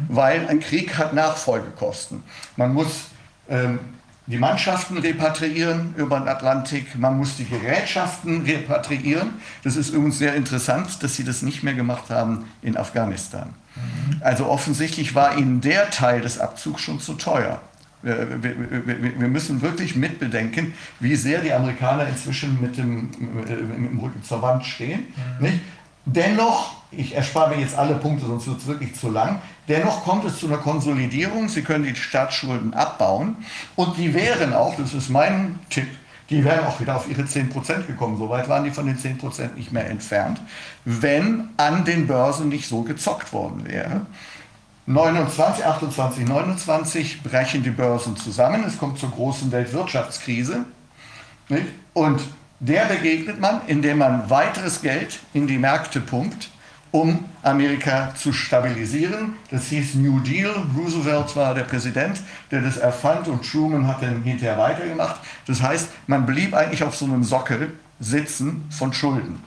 Weil 0.08 0.46
ein 0.48 0.60
Krieg 0.60 0.96
hat 0.96 1.14
Nachfolgekosten. 1.14 2.22
Man 2.56 2.74
muss 2.74 3.06
ähm, 3.48 3.80
die 4.28 4.36
Mannschaften 4.36 4.98
repatriieren 4.98 5.94
über 5.96 6.18
den 6.20 6.28
Atlantik, 6.28 6.98
man 6.98 7.16
muss 7.16 7.36
die 7.36 7.46
Gerätschaften 7.46 8.42
repatriieren. 8.42 9.30
Das 9.64 9.76
ist 9.76 9.88
übrigens 9.88 10.18
sehr 10.18 10.34
interessant, 10.34 11.02
dass 11.02 11.16
sie 11.16 11.24
das 11.24 11.40
nicht 11.40 11.62
mehr 11.62 11.72
gemacht 11.72 12.10
haben 12.10 12.44
in 12.60 12.76
Afghanistan. 12.76 13.54
Also 14.20 14.46
offensichtlich 14.46 15.14
war 15.14 15.38
ihnen 15.38 15.60
der 15.60 15.88
Teil 15.90 16.20
des 16.20 16.38
Abzugs 16.38 16.82
schon 16.82 17.00
zu 17.00 17.14
teuer. 17.14 17.60
Wir, 18.02 18.42
wir, 18.42 19.20
wir, 19.20 19.28
müssen 19.28 19.60
wirklich 19.60 19.96
mitbedenken, 19.96 20.74
wie 21.00 21.16
sehr 21.16 21.40
die 21.40 21.52
Amerikaner 21.52 22.06
inzwischen 22.06 22.60
mit 22.60 22.76
dem, 22.76 23.10
mit 23.34 23.48
dem 23.48 23.98
Rücken 23.98 24.22
zur 24.22 24.40
Wand 24.40 24.64
stehen. 24.64 25.06
Mhm. 25.40 25.60
Dennoch, 26.04 26.77
ich 26.90 27.14
erspare 27.14 27.54
mir 27.54 27.60
jetzt 27.60 27.76
alle 27.76 27.94
Punkte, 27.94 28.26
sonst 28.26 28.46
wird 28.46 28.58
es 28.58 28.66
wirklich 28.66 28.94
zu 28.94 29.10
lang, 29.10 29.40
dennoch 29.68 30.04
kommt 30.04 30.24
es 30.24 30.38
zu 30.38 30.46
einer 30.46 30.58
Konsolidierung. 30.58 31.48
Sie 31.48 31.62
können 31.62 31.84
die 31.84 31.94
Staatsschulden 31.94 32.74
abbauen 32.74 33.36
und 33.76 33.96
die 33.98 34.14
wären 34.14 34.54
auch, 34.54 34.76
das 34.76 34.94
ist 34.94 35.10
mein 35.10 35.58
Tipp, 35.68 35.88
die 36.30 36.44
wären 36.44 36.66
auch 36.66 36.80
wieder 36.80 36.96
auf 36.96 37.08
ihre 37.08 37.22
10% 37.22 37.86
gekommen. 37.86 38.18
Soweit 38.18 38.48
waren 38.48 38.64
die 38.64 38.70
von 38.70 38.86
den 38.86 38.98
10% 38.98 39.54
nicht 39.54 39.72
mehr 39.72 39.88
entfernt, 39.88 40.40
wenn 40.84 41.50
an 41.56 41.84
den 41.84 42.06
Börsen 42.06 42.48
nicht 42.48 42.68
so 42.68 42.82
gezockt 42.82 43.32
worden 43.32 43.66
wäre. 43.66 44.06
29, 44.86 45.64
28, 45.66 46.26
29 46.26 47.22
brechen 47.22 47.62
die 47.62 47.70
Börsen 47.70 48.16
zusammen. 48.16 48.64
Es 48.64 48.78
kommt 48.78 48.98
zur 48.98 49.10
großen 49.10 49.52
Weltwirtschaftskrise. 49.52 50.64
Und 51.92 52.22
der 52.60 52.86
begegnet 52.86 53.38
man, 53.38 53.60
indem 53.66 53.98
man 53.98 54.30
weiteres 54.30 54.80
Geld 54.80 55.20
in 55.34 55.46
die 55.46 55.58
Märkte 55.58 56.00
pumpt, 56.00 56.50
um 56.90 57.24
Amerika 57.42 58.14
zu 58.14 58.32
stabilisieren. 58.32 59.34
Das 59.50 59.66
hieß 59.66 59.94
New 59.96 60.20
Deal. 60.20 60.54
Roosevelt 60.76 61.34
war 61.36 61.54
der 61.54 61.64
Präsident, 61.64 62.20
der 62.50 62.62
das 62.62 62.76
erfand 62.76 63.28
und 63.28 63.48
Truman 63.48 63.86
hat 63.86 64.02
dann 64.02 64.22
hinterher 64.22 64.58
weitergemacht. 64.58 65.20
Das 65.46 65.62
heißt, 65.62 65.90
man 66.06 66.26
blieb 66.26 66.54
eigentlich 66.54 66.82
auf 66.82 66.96
so 66.96 67.04
einem 67.04 67.24
Sockel 67.24 67.72
sitzen 68.00 68.66
von 68.70 68.92
Schulden. 68.92 69.42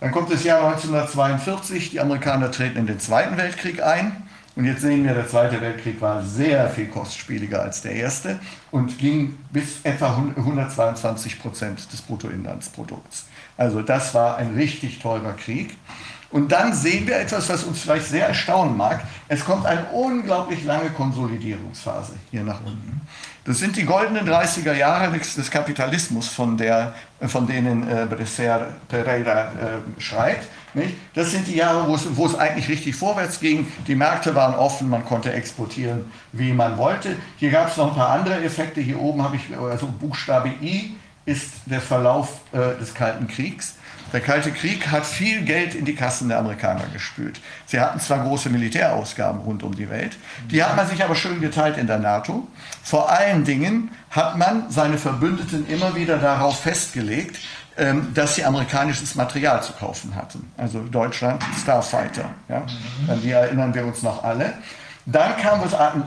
Dann 0.00 0.12
kommt 0.12 0.32
das 0.32 0.44
Jahr 0.44 0.66
1942, 0.66 1.90
die 1.90 2.00
Amerikaner 2.00 2.50
treten 2.50 2.78
in 2.78 2.86
den 2.86 2.98
Zweiten 2.98 3.36
Weltkrieg 3.36 3.82
ein. 3.82 4.22
Und 4.56 4.64
jetzt 4.64 4.80
sehen 4.80 5.04
wir, 5.04 5.14
der 5.14 5.28
Zweite 5.28 5.60
Weltkrieg 5.60 6.00
war 6.00 6.22
sehr 6.22 6.68
viel 6.70 6.88
kostspieliger 6.88 7.62
als 7.62 7.82
der 7.82 7.92
Erste 7.92 8.40
und 8.70 8.98
ging 8.98 9.38
bis 9.52 9.80
etwa 9.84 10.16
122 10.16 11.40
Prozent 11.40 11.92
des 11.92 12.02
Bruttoinlandsprodukts. 12.02 13.26
Also 13.60 13.82
das 13.82 14.14
war 14.14 14.38
ein 14.38 14.54
richtig 14.54 15.00
teurer 15.00 15.34
Krieg. 15.34 15.76
Und 16.30 16.50
dann 16.50 16.72
sehen 16.72 17.06
wir 17.06 17.18
etwas, 17.18 17.46
was 17.50 17.62
uns 17.64 17.80
vielleicht 17.80 18.06
sehr 18.06 18.26
erstaunen 18.26 18.74
mag. 18.74 19.02
Es 19.28 19.44
kommt 19.44 19.66
eine 19.66 19.84
unglaublich 19.92 20.64
lange 20.64 20.88
Konsolidierungsphase 20.88 22.14
hier 22.30 22.42
nach 22.42 22.60
unten. 22.64 23.02
Das 23.44 23.58
sind 23.58 23.76
die 23.76 23.84
goldenen 23.84 24.26
30er 24.26 24.72
Jahre 24.72 25.12
des 25.18 25.50
Kapitalismus, 25.50 26.28
von, 26.28 26.56
der, 26.56 26.94
von 27.26 27.46
denen 27.46 27.86
äh, 27.86 28.06
Bresser 28.08 28.68
Pereira 28.88 29.48
äh, 29.48 30.00
schreibt. 30.00 30.48
Nicht? 30.72 30.94
Das 31.12 31.30
sind 31.30 31.46
die 31.46 31.56
Jahre, 31.56 31.86
wo 31.86 31.96
es, 31.96 32.16
wo 32.16 32.24
es 32.24 32.34
eigentlich 32.36 32.68
richtig 32.70 32.96
vorwärts 32.96 33.40
ging. 33.40 33.70
Die 33.86 33.94
Märkte 33.94 34.34
waren 34.34 34.54
offen, 34.54 34.88
man 34.88 35.04
konnte 35.04 35.34
exportieren, 35.34 36.10
wie 36.32 36.54
man 36.54 36.78
wollte. 36.78 37.16
Hier 37.36 37.50
gab 37.50 37.68
es 37.68 37.76
noch 37.76 37.88
ein 37.88 37.94
paar 37.94 38.10
andere 38.10 38.42
Effekte. 38.42 38.80
Hier 38.80 38.98
oben 38.98 39.22
habe 39.22 39.36
ich, 39.36 39.54
also 39.54 39.86
Buchstabe 39.86 40.48
I 40.62 40.94
ist 41.30 41.52
der 41.66 41.80
Verlauf 41.80 42.40
äh, 42.52 42.78
des 42.78 42.94
Kalten 42.94 43.28
Kriegs. 43.28 43.76
Der 44.12 44.20
Kalte 44.20 44.50
Krieg 44.50 44.88
hat 44.88 45.06
viel 45.06 45.42
Geld 45.42 45.76
in 45.76 45.84
die 45.84 45.94
Kassen 45.94 46.28
der 46.28 46.38
Amerikaner 46.38 46.86
gespült. 46.92 47.40
Sie 47.66 47.78
hatten 47.78 48.00
zwar 48.00 48.24
große 48.24 48.50
Militärausgaben 48.50 49.42
rund 49.42 49.62
um 49.62 49.76
die 49.76 49.88
Welt, 49.88 50.18
die 50.50 50.64
hat 50.64 50.74
man 50.74 50.88
sich 50.88 51.04
aber 51.04 51.14
schön 51.14 51.40
geteilt 51.40 51.78
in 51.78 51.86
der 51.86 52.00
NATO. 52.00 52.48
Vor 52.82 53.08
allen 53.08 53.44
Dingen 53.44 53.92
hat 54.10 54.36
man 54.36 54.68
seine 54.68 54.98
Verbündeten 54.98 55.68
immer 55.68 55.94
wieder 55.94 56.18
darauf 56.18 56.60
festgelegt, 56.60 57.38
ähm, 57.76 58.12
dass 58.12 58.34
sie 58.34 58.44
amerikanisches 58.44 59.14
Material 59.14 59.62
zu 59.62 59.72
kaufen 59.74 60.16
hatten. 60.16 60.50
Also 60.56 60.80
Deutschland, 60.80 61.44
Starfighter. 61.62 62.30
Ja? 62.48 62.64
An 63.06 63.22
die 63.22 63.30
erinnern 63.30 63.72
wir 63.74 63.84
uns 63.84 64.02
noch 64.02 64.24
alle. 64.24 64.54
Dann 65.06 65.36
kam 65.36 65.60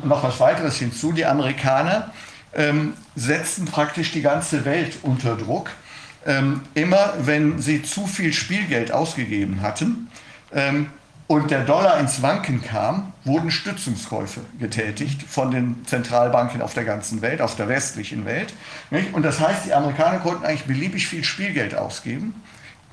noch 0.03 0.23
was 0.23 0.39
weiteres 0.39 0.75
hinzu. 0.75 1.13
Die 1.13 1.25
Amerikaner 1.25 2.11
ähm, 2.55 2.93
setzten 3.15 3.65
praktisch 3.65 4.11
die 4.11 4.21
ganze 4.21 4.65
Welt 4.65 4.97
unter 5.03 5.35
Druck 5.35 5.71
ähm, 6.25 6.61
immer 6.73 7.13
wenn 7.19 7.61
sie 7.61 7.83
zu 7.83 8.07
viel 8.07 8.33
Spielgeld 8.33 8.91
ausgegeben 8.91 9.61
hatten 9.61 10.09
ähm, 10.53 10.89
und 11.27 11.51
der 11.51 11.63
Dollar 11.63 11.99
ins 11.99 12.21
Wanken 12.21 12.61
kam, 12.61 13.13
wurden 13.23 13.49
Stützungskäufe 13.49 14.41
getätigt 14.59 15.23
von 15.23 15.51
den 15.51 15.85
Zentralbanken 15.85 16.61
auf 16.61 16.73
der 16.73 16.83
ganzen 16.83 17.21
Welt, 17.21 17.41
auf 17.41 17.55
der 17.55 17.67
westlichen 17.69 18.25
Welt. 18.25 18.53
Nicht? 18.89 19.13
Und 19.13 19.23
das 19.23 19.39
heißt, 19.39 19.65
die 19.65 19.73
Amerikaner 19.73 20.19
konnten 20.19 20.45
eigentlich 20.45 20.65
beliebig 20.65 21.07
viel 21.07 21.23
Spielgeld 21.23 21.75
ausgeben. 21.75 22.35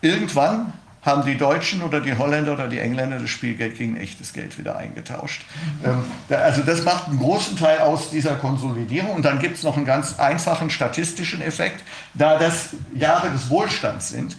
Irgendwann 0.00 0.72
haben 1.03 1.24
die 1.24 1.38
Deutschen 1.38 1.82
oder 1.82 2.01
die 2.01 2.16
Holländer 2.16 2.53
oder 2.53 2.68
die 2.68 2.78
Engländer 2.78 3.18
das 3.18 3.30
Spielgeld 3.30 3.78
gegen 3.78 3.96
echtes 3.96 4.32
Geld 4.32 4.59
wieder 4.59 4.76
eingetauscht. 4.76 5.42
Ähm, 5.84 6.05
also 6.28 6.62
das 6.62 6.84
macht 6.84 7.09
einen 7.09 7.18
großen 7.18 7.57
Teil 7.57 7.78
aus 7.78 8.11
dieser 8.11 8.34
Konsolidierung. 8.36 9.12
Und 9.12 9.24
dann 9.24 9.38
gibt 9.38 9.57
es 9.57 9.62
noch 9.62 9.76
einen 9.76 9.86
ganz 9.86 10.18
einfachen 10.18 10.68
statistischen 10.68 11.40
Effekt. 11.40 11.82
Da 12.14 12.38
das 12.38 12.70
Jahre 12.94 13.30
des 13.30 13.48
Wohlstands 13.48 14.11
sind, 14.11 14.36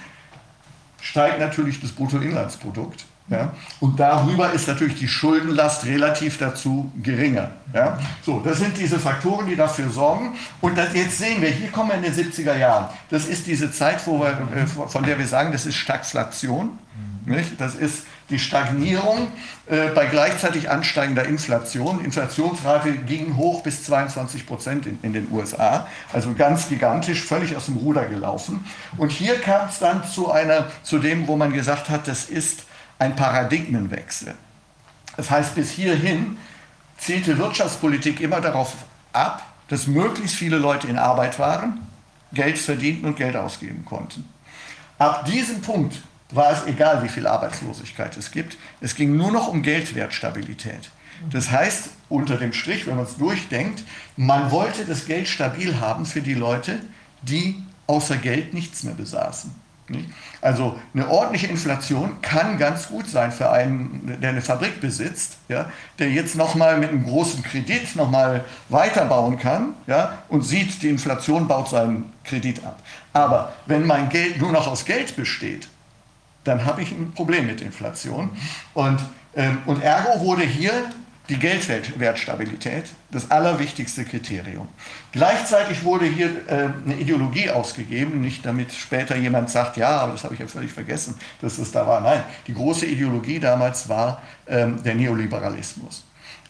steigt 1.01 1.39
natürlich 1.39 1.81
das 1.81 1.91
Bruttoinlandsprodukt. 1.91 3.05
Ja? 3.31 3.53
Und 3.79 3.99
darüber 3.99 4.51
ist 4.51 4.67
natürlich 4.67 4.99
die 4.99 5.07
Schuldenlast 5.07 5.85
relativ 5.85 6.37
dazu 6.37 6.91
geringer. 7.01 7.51
Ja? 7.73 7.97
So, 8.23 8.41
das 8.41 8.59
sind 8.59 8.77
diese 8.77 8.99
Faktoren, 8.99 9.47
die 9.47 9.55
dafür 9.55 9.89
sorgen. 9.89 10.35
Und 10.59 10.77
das, 10.77 10.93
jetzt 10.93 11.17
sehen 11.17 11.41
wir, 11.41 11.49
hier 11.49 11.71
kommen 11.71 11.89
wir 11.89 11.95
in 11.95 12.03
den 12.03 12.13
70er 12.13 12.57
Jahren. 12.57 12.89
Das 13.09 13.25
ist 13.25 13.47
diese 13.47 13.71
Zeit, 13.71 14.05
wo 14.05 14.19
wir, 14.19 14.37
äh, 14.55 14.67
von 14.67 15.03
der 15.03 15.17
wir 15.17 15.27
sagen, 15.27 15.51
das 15.53 15.65
ist 15.65 15.75
Stagflation. 15.75 16.77
Nicht? 17.25 17.61
Das 17.61 17.75
ist 17.75 18.03
die 18.31 18.39
Stagnierung 18.39 19.27
äh, 19.67 19.89
bei 19.89 20.07
gleichzeitig 20.07 20.69
ansteigender 20.69 21.25
Inflation. 21.25 22.03
Inflationsrate 22.03 22.93
ging 22.93 23.37
hoch 23.37 23.61
bis 23.61 23.83
22 23.83 24.47
Prozent 24.47 24.85
in, 24.87 24.99
in, 25.03 25.13
den 25.13 25.27
USA, 25.31 25.87
also 26.11 26.33
ganz 26.33 26.67
gigantisch, 26.67 27.21
völlig 27.23 27.55
aus 27.55 27.65
dem 27.65 27.77
Ruder 27.77 28.05
gelaufen. 28.05 28.65
Und 28.97 29.11
hier 29.11 29.39
kam 29.39 29.69
es 29.69 29.79
dann 29.79 30.03
zu 30.03 30.31
einer, 30.31 30.67
zu 30.83 30.97
dem, 30.97 31.27
wo 31.27 31.35
man 31.35 31.53
gesagt 31.53 31.89
hat, 31.89 32.07
das 32.07 32.25
ist 32.25 32.63
ein 33.01 33.15
Paradigmenwechsel. 33.15 34.35
Das 35.17 35.31
heißt, 35.31 35.55
bis 35.55 35.71
hierhin 35.71 36.37
zielte 36.99 37.39
Wirtschaftspolitik 37.39 38.21
immer 38.21 38.41
darauf 38.41 38.75
ab, 39.11 39.43
dass 39.69 39.87
möglichst 39.87 40.35
viele 40.35 40.59
Leute 40.59 40.87
in 40.87 40.99
Arbeit 40.99 41.39
waren, 41.39 41.79
Geld 42.31 42.59
verdienten 42.59 43.07
und 43.07 43.15
Geld 43.15 43.35
ausgeben 43.35 43.85
konnten. 43.85 44.29
Ab 44.99 45.25
diesem 45.25 45.61
Punkt 45.61 45.99
war 46.29 46.51
es 46.51 46.67
egal, 46.67 47.03
wie 47.03 47.09
viel 47.09 47.25
Arbeitslosigkeit 47.25 48.15
es 48.17 48.29
gibt. 48.29 48.57
Es 48.81 48.93
ging 48.93 49.17
nur 49.17 49.31
noch 49.31 49.47
um 49.47 49.63
Geldwertstabilität. 49.63 50.91
Das 51.31 51.49
heißt, 51.49 51.89
unter 52.07 52.37
dem 52.37 52.53
Strich, 52.53 52.85
wenn 52.85 52.97
man 52.97 53.05
es 53.05 53.17
durchdenkt, 53.17 53.83
man 54.15 54.51
wollte 54.51 54.85
das 54.85 55.07
Geld 55.07 55.27
stabil 55.27 55.79
haben 55.79 56.05
für 56.05 56.21
die 56.21 56.35
Leute, 56.35 56.79
die 57.23 57.63
außer 57.87 58.17
Geld 58.17 58.53
nichts 58.53 58.83
mehr 58.83 58.93
besaßen. 58.93 59.60
Also 60.41 60.79
eine 60.93 61.07
ordentliche 61.07 61.47
Inflation 61.47 62.21
kann 62.21 62.57
ganz 62.57 62.87
gut 62.87 63.07
sein 63.07 63.31
für 63.31 63.51
einen, 63.51 64.17
der 64.21 64.31
eine 64.31 64.41
Fabrik 64.41 64.81
besitzt, 64.81 65.37
ja, 65.47 65.69
der 65.99 66.09
jetzt 66.09 66.35
nochmal 66.35 66.77
mit 66.79 66.89
einem 66.89 67.03
großen 67.03 67.43
Kredit 67.43 67.95
nochmal 67.95 68.43
weiterbauen 68.69 69.37
kann 69.37 69.75
ja, 69.85 70.23
und 70.29 70.41
sieht, 70.41 70.81
die 70.81 70.89
Inflation 70.89 71.47
baut 71.47 71.69
seinen 71.69 72.11
Kredit 72.23 72.65
ab. 72.65 72.79
Aber 73.13 73.53
wenn 73.67 73.85
mein 73.85 74.09
Geld 74.09 74.41
nur 74.41 74.51
noch 74.51 74.67
aus 74.67 74.85
Geld 74.85 75.15
besteht, 75.15 75.67
dann 76.43 76.65
habe 76.65 76.81
ich 76.81 76.91
ein 76.91 77.11
Problem 77.13 77.45
mit 77.45 77.61
Inflation. 77.61 78.31
Und, 78.73 78.99
ähm, 79.35 79.59
und 79.65 79.83
ergo 79.83 80.19
wurde 80.21 80.43
hier 80.43 80.71
die 81.31 81.39
Geldwertstabilität, 81.39 82.83
das 83.09 83.31
allerwichtigste 83.31 84.03
Kriterium. 84.03 84.67
Gleichzeitig 85.13 85.85
wurde 85.85 86.05
hier 86.05 86.29
äh, 86.47 86.67
eine 86.85 86.97
Ideologie 86.99 87.49
ausgegeben, 87.49 88.19
nicht 88.19 88.45
damit 88.45 88.73
später 88.73 89.15
jemand 89.15 89.49
sagt, 89.49 89.77
ja, 89.77 90.01
aber 90.01 90.11
das 90.11 90.25
habe 90.25 90.33
ich 90.33 90.41
ja 90.41 90.47
völlig 90.47 90.73
vergessen, 90.73 91.15
dass 91.39 91.57
es 91.57 91.71
da 91.71 91.87
war. 91.87 92.01
Nein, 92.01 92.21
die 92.47 92.53
große 92.53 92.85
Ideologie 92.85 93.39
damals 93.39 93.87
war 93.87 94.21
ähm, 94.45 94.83
der 94.83 94.93
Neoliberalismus. 94.95 96.03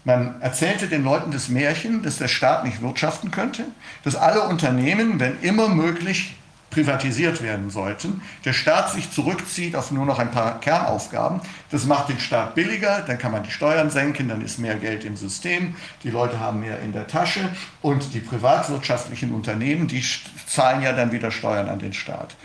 Man 0.03 0.41
erzählte 0.41 0.87
den 0.87 1.03
Leuten 1.03 1.29
das 1.29 1.47
Märchen, 1.47 2.01
dass 2.01 2.17
der 2.17 2.27
Staat 2.27 2.65
nicht 2.65 2.81
wirtschaften 2.81 3.29
könnte, 3.29 3.65
dass 4.03 4.15
alle 4.15 4.41
Unternehmen, 4.41 5.19
wenn 5.19 5.39
immer 5.43 5.69
möglich, 5.69 6.35
privatisiert 6.71 7.43
werden 7.43 7.69
sollten, 7.69 8.21
der 8.45 8.53
Staat 8.53 8.91
sich 8.91 9.11
zurückzieht 9.11 9.75
auf 9.75 9.91
nur 9.91 10.05
noch 10.05 10.17
ein 10.17 10.31
paar 10.31 10.59
Kernaufgaben. 10.59 11.41
Das 11.69 11.85
macht 11.85 12.09
den 12.09 12.19
Staat 12.19 12.55
billiger, 12.55 13.03
dann 13.05 13.19
kann 13.19 13.31
man 13.31 13.43
die 13.43 13.51
Steuern 13.51 13.91
senken, 13.91 14.27
dann 14.29 14.41
ist 14.41 14.57
mehr 14.57 14.75
Geld 14.75 15.05
im 15.05 15.15
System, 15.15 15.75
die 16.03 16.09
Leute 16.09 16.39
haben 16.39 16.61
mehr 16.61 16.79
in 16.79 16.93
der 16.93 17.07
Tasche 17.07 17.49
und 17.81 18.13
die 18.13 18.19
privatwirtschaftlichen 18.19 19.31
Unternehmen, 19.31 19.87
die 19.87 20.03
zahlen 20.47 20.81
ja 20.81 20.93
dann 20.93 21.11
wieder 21.11 21.29
Steuern 21.29 21.69
an 21.69 21.79
den 21.79 21.93
Staat. 21.93 22.35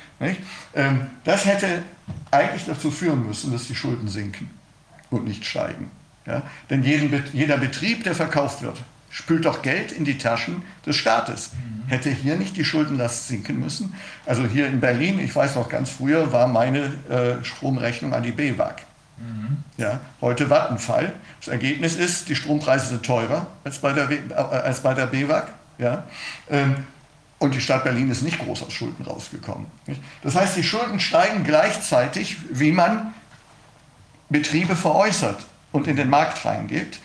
Ähm, 0.75 1.07
das 1.25 1.47
hätte 1.47 1.83
eigentlich 2.31 2.65
dazu 2.67 2.91
führen 2.91 3.27
müssen, 3.27 3.53
dass 3.53 3.67
die 3.67 3.75
Schulden 3.75 4.09
sinken 4.09 4.51
und 5.11 5.25
nicht 5.25 5.45
steigen. 5.45 5.91
Ja? 6.27 6.43
Denn 6.69 6.83
jeder 6.83 7.59
Betrieb, 7.59 8.05
der 8.05 8.15
verkauft 8.15 8.63
wird, 8.63 8.83
spült 9.17 9.47
doch 9.47 9.63
Geld 9.63 9.93
in 9.93 10.05
die 10.05 10.19
Taschen 10.19 10.63
des 10.85 10.95
Staates. 10.97 11.51
Hätte 11.87 12.11
hier 12.11 12.37
nicht 12.37 12.55
die 12.59 12.67
Schuldenlast 12.67 13.29
sinken 13.29 13.59
müssen? 13.59 13.95
Also 14.27 14.45
hier 14.45 14.67
in 14.67 14.79
Berlin, 14.79 15.19
ich 15.19 15.35
weiß 15.35 15.55
noch 15.55 15.71
ganz 15.71 15.89
früher, 15.89 16.33
war 16.33 16.47
meine 16.49 16.93
äh, 17.09 17.43
Stromrechnung 17.43 18.13
an 18.13 18.23
die 18.23 18.33
BWAG. 18.33 18.83
Mhm. 19.17 19.57
Ja, 19.79 20.01
heute 20.21 20.51
Vattenfall. 20.51 21.15
Das 21.41 21.49
Ergebnis 21.49 21.97
ist, 21.97 22.29
die 22.29 22.37
Strompreise 22.37 22.89
sind 22.89 23.07
teurer 23.07 23.47
als 23.65 23.79
bei 23.79 23.95
der, 23.95 24.11
äh, 24.11 24.35
als 24.35 24.81
bei 24.81 24.93
der 24.93 25.07
BWAG. 25.07 25.47
Ja? 25.79 26.05
Ähm, 26.51 26.85
und 27.39 27.55
die 27.55 27.61
Stadt 27.63 27.85
Berlin 27.85 28.11
ist 28.11 28.21
nicht 28.21 28.39
groß 28.39 28.65
aus 28.65 28.73
Schulden 28.75 29.03
rausgekommen. 29.03 29.67
Das 30.23 30.35
heißt, 30.35 30.59
die 30.59 30.63
Schulden 30.63 31.01
steigen 31.01 31.43
gleichzeitig, 31.43 32.37
wie 32.51 32.73
man 32.73 33.15
Betriebe 34.29 34.77
veräußert 34.77 35.39
und 35.77 35.87
in 35.87 35.97
den 35.97 36.09
Markt 36.09 36.45
reingeht. 36.45 36.99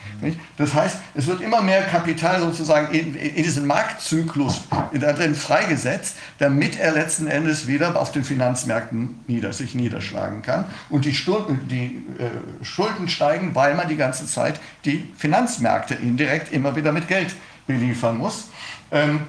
Das 0.57 0.74
heißt, 0.74 0.97
es 1.15 1.28
wird 1.28 1.41
immer 1.41 1.61
mehr 1.61 1.82
Kapital 1.82 2.39
sozusagen 2.39 2.93
in, 2.93 3.15
in 3.15 3.43
diesen 3.43 3.65
Marktzyklus 3.65 4.61
darin 4.93 5.36
freigesetzt, 5.36 6.15
damit 6.38 6.80
er 6.80 6.93
letzten 6.93 7.28
Endes 7.28 7.67
wieder 7.67 7.99
auf 7.99 8.11
den 8.11 8.24
Finanzmärkten 8.24 9.19
nieder, 9.28 9.51
sich 9.51 9.76
niederschlagen 9.76 10.41
kann. 10.41 10.65
Und 10.89 11.05
die, 11.05 11.15
Stunden, 11.15 11.67
die 11.67 12.05
äh, 12.17 12.63
Schulden 12.63 13.09
steigen, 13.09 13.55
weil 13.55 13.76
man 13.76 13.89
die 13.89 13.97
ganze 13.97 14.26
Zeit 14.26 14.61
die 14.86 15.11
Finanzmärkte 15.17 15.95
indirekt 15.95 16.53
immer 16.53 16.76
wieder 16.76 16.91
mit 16.91 17.07
Geld 17.07 17.36
beliefern 17.67 18.17
muss. 18.17 18.49
Ähm, 18.91 19.22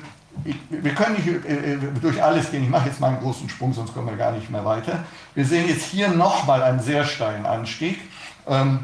ich, 0.45 0.57
wir 0.71 0.95
können 0.95 1.17
nicht 1.17 1.27
äh, 1.27 1.75
äh, 1.75 1.79
durch 2.01 2.23
alles 2.23 2.51
gehen. 2.51 2.63
Ich 2.63 2.71
mache 2.71 2.89
jetzt 2.89 3.01
mal 3.01 3.09
einen 3.09 3.21
großen 3.21 3.49
Sprung, 3.49 3.73
sonst 3.73 3.93
kommen 3.93 4.09
wir 4.09 4.17
gar 4.17 4.33
nicht 4.33 4.51
mehr 4.51 4.65
weiter. 4.65 5.05
Wir 5.35 5.45
sehen 5.45 5.69
jetzt 5.69 5.85
hier 5.87 6.09
nochmal 6.09 6.63
einen 6.63 6.81
sehr 6.81 7.05
steilen 7.05 7.45
Anstieg. 7.45 7.99
Ähm, 8.47 8.81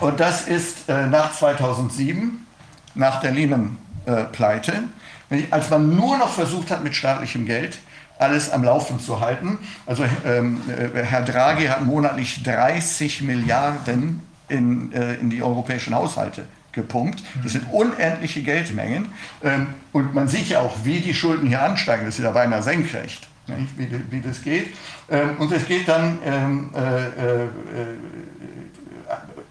und 0.00 0.20
das 0.20 0.46
ist 0.48 0.88
äh, 0.88 1.06
nach 1.06 1.32
2007, 1.32 2.46
nach 2.94 3.20
der 3.20 3.32
Lehman-Pleite, 3.32 4.84
als 5.50 5.70
man 5.70 5.94
nur 5.94 6.18
noch 6.18 6.30
versucht 6.30 6.70
hat, 6.70 6.82
mit 6.82 6.94
staatlichem 6.94 7.46
Geld 7.46 7.78
alles 8.18 8.50
am 8.50 8.62
Laufen 8.62 9.00
zu 9.00 9.20
halten. 9.20 9.58
Also 9.86 10.04
ähm, 10.26 10.60
äh, 10.68 11.02
Herr 11.02 11.22
Draghi 11.22 11.66
hat 11.66 11.84
monatlich 11.84 12.42
30 12.42 13.22
Milliarden 13.22 14.20
in, 14.48 14.92
äh, 14.92 15.14
in 15.14 15.30
die 15.30 15.42
europäischen 15.42 15.94
Haushalte 15.94 16.44
gepumpt. 16.72 17.22
Das 17.42 17.52
sind 17.52 17.64
unendliche 17.72 18.42
Geldmengen. 18.42 19.12
Ähm, 19.42 19.68
und 19.92 20.14
man 20.14 20.28
sieht 20.28 20.48
ja 20.48 20.60
auch, 20.60 20.76
wie 20.84 21.00
die 21.00 21.14
Schulden 21.14 21.48
hier 21.48 21.62
ansteigen. 21.62 22.04
Das 22.04 22.18
ist 22.18 22.24
ja 22.24 22.30
beinahe 22.30 22.62
senkrecht, 22.62 23.26
wie, 23.76 23.88
wie, 24.10 24.20
das 24.20 24.42
geht. 24.42 24.74
Ähm, 25.10 25.36
und 25.38 25.50
es 25.52 25.66
geht 25.66 25.88
dann 25.88 26.18
ähm, 26.24 26.70
äh, 26.74 27.06
äh, 27.06 27.48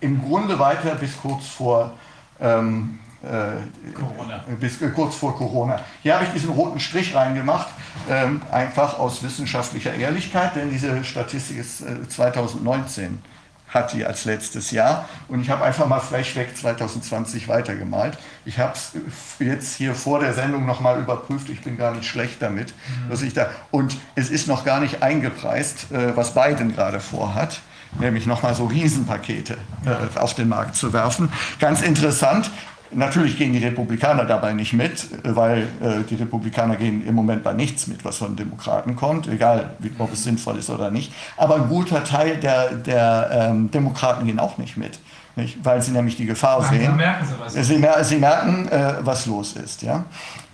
im 0.02 0.22
Grunde 0.22 0.60
weiter 0.60 0.96
bis 0.96 1.18
kurz 1.22 1.48
vor 1.48 1.92
ähm, 2.40 3.00
äh, 3.22 3.92
Corona. 3.94 4.44
Bis 4.60 4.82
äh, 4.82 4.90
kurz 4.90 5.16
vor 5.16 5.38
Corona. 5.38 5.82
Hier 6.02 6.16
habe 6.16 6.26
ich 6.26 6.32
diesen 6.32 6.52
roten 6.52 6.80
Strich 6.80 7.14
reingemacht, 7.14 7.68
ähm, 8.10 8.42
einfach 8.52 8.98
aus 8.98 9.22
wissenschaftlicher 9.24 9.94
Ehrlichkeit, 9.94 10.56
denn 10.56 10.70
diese 10.70 11.04
Statistik 11.04 11.58
ist 11.58 11.82
äh, 11.82 12.08
2019 12.08 13.22
hat 13.68 13.94
die 13.94 14.04
als 14.04 14.26
letztes 14.26 14.72
Jahr. 14.72 15.08
Und 15.28 15.42
ich 15.42 15.50
habe 15.50 15.64
einfach 15.64 15.86
mal 15.86 16.00
Flashback 16.00 16.58
2020 16.58 17.48
weitergemalt. 17.48 18.18
Ich 18.46 18.58
habe 18.58 18.74
es 18.74 18.94
jetzt 19.38 19.76
hier 19.76 19.94
vor 19.94 20.20
der 20.20 20.34
Sendung 20.34 20.66
nochmal 20.66 21.00
überprüft. 21.00 21.50
Ich 21.50 21.62
bin 21.62 21.78
gar 21.78 21.94
nicht 21.94 22.08
schlecht 22.08 22.42
damit, 22.42 22.70
mhm. 22.70 23.10
dass 23.12 23.22
ich 23.22 23.34
da. 23.34 23.52
Und 23.70 23.98
es 24.16 24.32
ist 24.32 24.48
noch 24.48 24.66
gar 24.66 24.80
nicht 24.80 25.04
eingepreist, 25.04 25.92
äh, 25.92 26.16
was 26.16 26.34
Biden 26.34 26.74
gerade 26.74 27.00
vorhat 27.00 27.60
nämlich 28.00 28.26
nochmal 28.26 28.54
so 28.54 28.66
Riesenpakete 28.66 29.58
äh, 29.86 30.20
auf 30.20 30.36
den 30.36 30.50
Markt 30.50 30.76
zu 30.76 30.94
werfen. 30.94 31.30
Ganz 31.60 31.82
interessant, 31.82 32.52
Natürlich 32.92 33.38
gehen 33.38 33.54
die 33.54 33.64
Republikaner 33.64 34.26
dabei 34.26 34.54
nicht 34.54 34.74
mit, 34.74 35.08
weil 35.24 35.68
äh, 35.80 36.04
die 36.10 36.16
Republikaner 36.16 36.76
gehen 36.76 37.06
im 37.06 37.14
Moment 37.14 37.44
bei 37.44 37.54
nichts 37.54 37.86
mit, 37.86 38.04
was 38.04 38.18
von 38.18 38.36
Demokraten 38.36 38.96
kommt, 38.96 39.28
egal 39.28 39.76
ob 40.00 40.14
es 40.14 40.24
sinnvoll 40.24 40.58
ist 40.58 40.72
oder 40.72 40.90
nicht. 40.90 41.14
Aber 41.38 41.56
ein 41.56 41.70
guter 41.70 42.04
Teil 42.04 42.38
der, 42.38 42.74
der 42.74 43.30
ähm, 43.32 43.70
Demokraten 43.70 44.26
gehen 44.26 44.40
auch 44.40 44.58
nicht 44.58 44.76
mit, 44.76 45.00
nicht? 45.36 45.64
weil 45.64 45.84
sie 45.84 45.92
nämlich 45.92 46.18
die 46.18 46.26
Gefahr 46.26 46.62
Langsam 46.62 46.78
sehen. 46.78 46.96
Merken 46.96 47.28
sie, 47.28 47.34
was 47.40 47.68
sie, 47.68 47.78
mer 47.78 48.04
sie 48.04 48.18
merken, 48.18 48.68
äh, 48.70 48.96
was 49.02 49.28
los 49.28 49.54
ist. 49.54 49.84
Ja? 49.84 50.06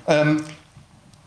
Ähm, 0.06 0.42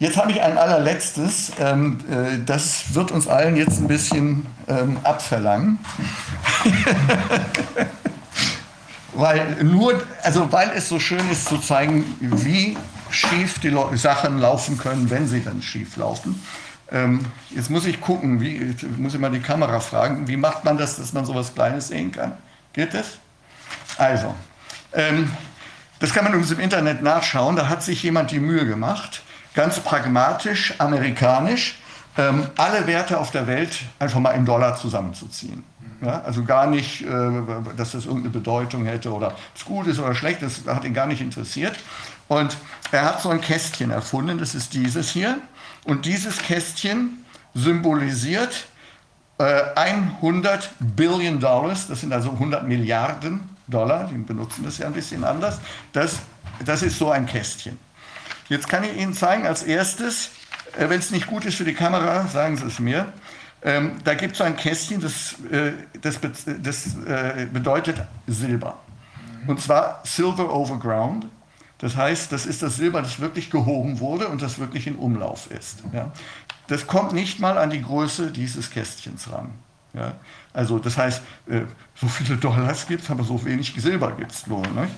Jetzt 0.01 0.17
habe 0.17 0.31
ich 0.31 0.41
ein 0.41 0.57
allerletztes, 0.57 1.53
ähm, 1.59 1.99
äh, 2.09 2.39
das 2.45 2.95
wird 2.95 3.11
uns 3.11 3.27
allen 3.27 3.57
jetzt 3.57 3.81
ein 3.81 3.89
bisschen 3.89 4.47
ähm, 4.69 4.99
abverlangen. 5.03 5.81
weil 9.15 9.65
nur, 9.65 10.01
also 10.23 10.53
weil 10.53 10.71
es 10.77 10.89
so 10.89 11.01
schön 11.01 11.29
ist 11.33 11.49
zu 11.49 11.59
zeigen, 11.59 12.05
wie 12.21 12.77
schief 13.11 13.59
die 13.59 13.77
Sachen 13.97 14.39
laufen 14.39 14.79
können, 14.79 15.11
wenn 15.11 15.27
sie 15.27 15.43
dann 15.43 15.63
schief 15.63 15.97
laufen. 15.97 16.41
Ähm, 16.93 17.25
jetzt 17.51 17.69
muss 17.69 17.85
ich 17.85 18.01
gucken, 18.01 18.41
wie, 18.41 18.77
muss 18.97 19.15
ich 19.15 19.21
mal 19.21 19.33
die 19.33 19.41
Kamera 19.41 19.81
fragen, 19.81 20.29
wie 20.29 20.37
macht 20.37 20.65
man 20.65 20.79
das, 20.79 20.97
dass 20.97 21.13
man 21.13 21.25
so 21.25 21.33
etwas 21.33 21.55
Kleines 21.55 21.89
sehen 21.89 22.13
kann? 22.13 22.35
Geht 22.73 22.95
das? 22.95 23.19
Also, 23.97 24.33
ähm, 24.93 25.33
das 25.99 26.15
kann 26.15 26.23
man 26.23 26.35
übrigens 26.35 26.53
im 26.53 26.61
Internet 26.61 27.03
nachschauen, 27.03 27.57
da 27.57 27.69
hat 27.69 27.83
sich 27.83 28.01
jemand 28.05 28.31
die 28.31 28.39
Mühe 28.39 28.65
gemacht 28.65 29.23
ganz 29.59 29.81
pragmatisch, 29.81 30.73
amerikanisch, 30.79 31.81
ähm, 32.17 32.47
alle 32.57 32.87
Werte 32.87 33.19
auf 33.19 33.33
der 33.33 33.49
Welt 33.49 33.77
einfach 33.99 34.21
mal 34.21 34.31
in 34.31 34.45
Dollar 34.45 34.77
zusammenzuziehen. 34.77 35.65
Ja, 36.01 36.23
also 36.23 36.45
gar 36.45 36.69
nicht, 36.69 37.03
äh, 37.03 37.09
dass 37.77 37.91
das 37.91 38.07
irgendeine 38.07 38.31
Bedeutung 38.31 38.85
hätte 38.87 39.13
oder 39.13 39.35
es 39.57 39.65
gut 39.65 39.89
ist 39.89 39.99
oder 39.99 40.15
schlecht, 40.15 40.43
das 40.43 40.63
hat 40.65 40.85
ihn 40.85 40.95
gar 40.95 41.07
nicht 41.07 41.21
interessiert. 41.21 41.77
Und 42.29 42.57
er 42.93 43.05
hat 43.05 43.21
so 43.21 43.31
ein 43.31 43.41
Kästchen 43.41 43.91
erfunden, 43.91 44.39
das 44.39 44.55
ist 44.55 44.75
dieses 44.75 45.11
hier. 45.11 45.39
Und 45.85 46.07
dieses 46.07 46.39
Kästchen 46.39 47.25
symbolisiert 47.53 48.69
äh, 49.39 49.63
100 49.75 50.71
Billion 50.79 51.41
Dollars, 51.41 51.89
das 51.89 52.03
sind 52.03 52.13
also 52.13 52.31
100 52.31 52.69
Milliarden 52.69 53.57
Dollar, 53.67 54.05
die 54.05 54.19
benutzen 54.19 54.63
das 54.63 54.79
ja 54.79 54.87
ein 54.87 54.93
bisschen 54.93 55.25
anders. 55.25 55.59
Das, 55.93 56.21
das 56.65 56.83
ist 56.83 56.97
so 56.97 57.11
ein 57.11 57.27
Kästchen. 57.27 57.77
Jetzt 58.49 58.69
kann 58.69 58.85
ich 58.85 58.97
Ihnen 58.97 59.15
zeigen 59.15 59.47
als 59.47 59.63
erstes, 59.63 60.31
äh, 60.77 60.89
wenn 60.89 60.99
es 60.99 61.11
nicht 61.11 61.27
gut 61.27 61.45
ist 61.45 61.57
für 61.57 61.65
die 61.65 61.75
Kamera, 61.75 62.27
sagen 62.29 62.57
Sie 62.57 62.67
es 62.67 62.79
mir. 62.79 63.13
Ähm, 63.63 63.99
da 64.05 64.15
gibt 64.15 64.35
es 64.35 64.41
ein 64.41 64.57
Kästchen, 64.57 65.01
das, 65.01 65.35
äh, 65.51 65.73
das, 66.01 66.19
das 66.63 66.97
äh, 67.05 67.47
bedeutet 67.53 68.01
Silber. 68.27 68.79
Und 69.47 69.61
zwar 69.61 70.01
Silver 70.05 70.55
over 70.55 70.79
Ground. 70.79 71.27
Das 71.79 71.97
heißt, 71.97 72.33
das 72.33 72.47
ist 72.47 72.63
das 72.63 72.77
Silber, 72.77 73.03
das 73.03 73.21
wirklich 73.21 73.51
gehoben 73.51 74.01
wurde 74.01 74.29
und 74.29 74.43
das 74.43 74.59
wirklich 74.59 74.87
in 74.87 74.97
Umlauf 74.97 75.51
ist. 75.51 75.83
Ja. 75.93 76.13
Das 76.67 76.87
kommt 76.87 77.13
nicht 77.13 77.41
mal 77.41 77.57
an 77.57 77.71
die 77.71 77.83
Größe 77.83 78.31
dieses 78.31 78.71
Kästchens 78.71 79.31
ran. 79.31 79.51
Ja. 79.95 80.15
Also 80.53 80.79
das 80.79 80.97
heißt, 80.99 81.23
äh, 81.49 81.63
so 82.01 82.07
viele 82.07 82.37
Dollars 82.37 82.87
gibt 82.87 83.03
es, 83.03 83.11
aber 83.11 83.25
so 83.25 83.45
wenig 83.45 83.75
Silber 83.77 84.13
gibt 84.13 84.33
es 84.33 84.47
nur. 84.47 84.61
Nicht? 84.61 84.95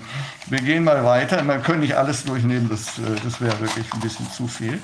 Wir 0.47 0.61
gehen 0.61 0.85
mal 0.85 1.03
weiter. 1.05 1.43
Man 1.43 1.63
können 1.63 1.81
nicht 1.81 1.97
alles 1.97 2.25
durchnehmen, 2.25 2.69
das, 2.69 2.99
äh, 2.99 3.17
das 3.25 3.41
wäre 3.41 3.59
wirklich 3.61 3.93
ein 3.93 4.01
bisschen 4.01 4.31
zu 4.31 4.47
viel. 4.47 4.81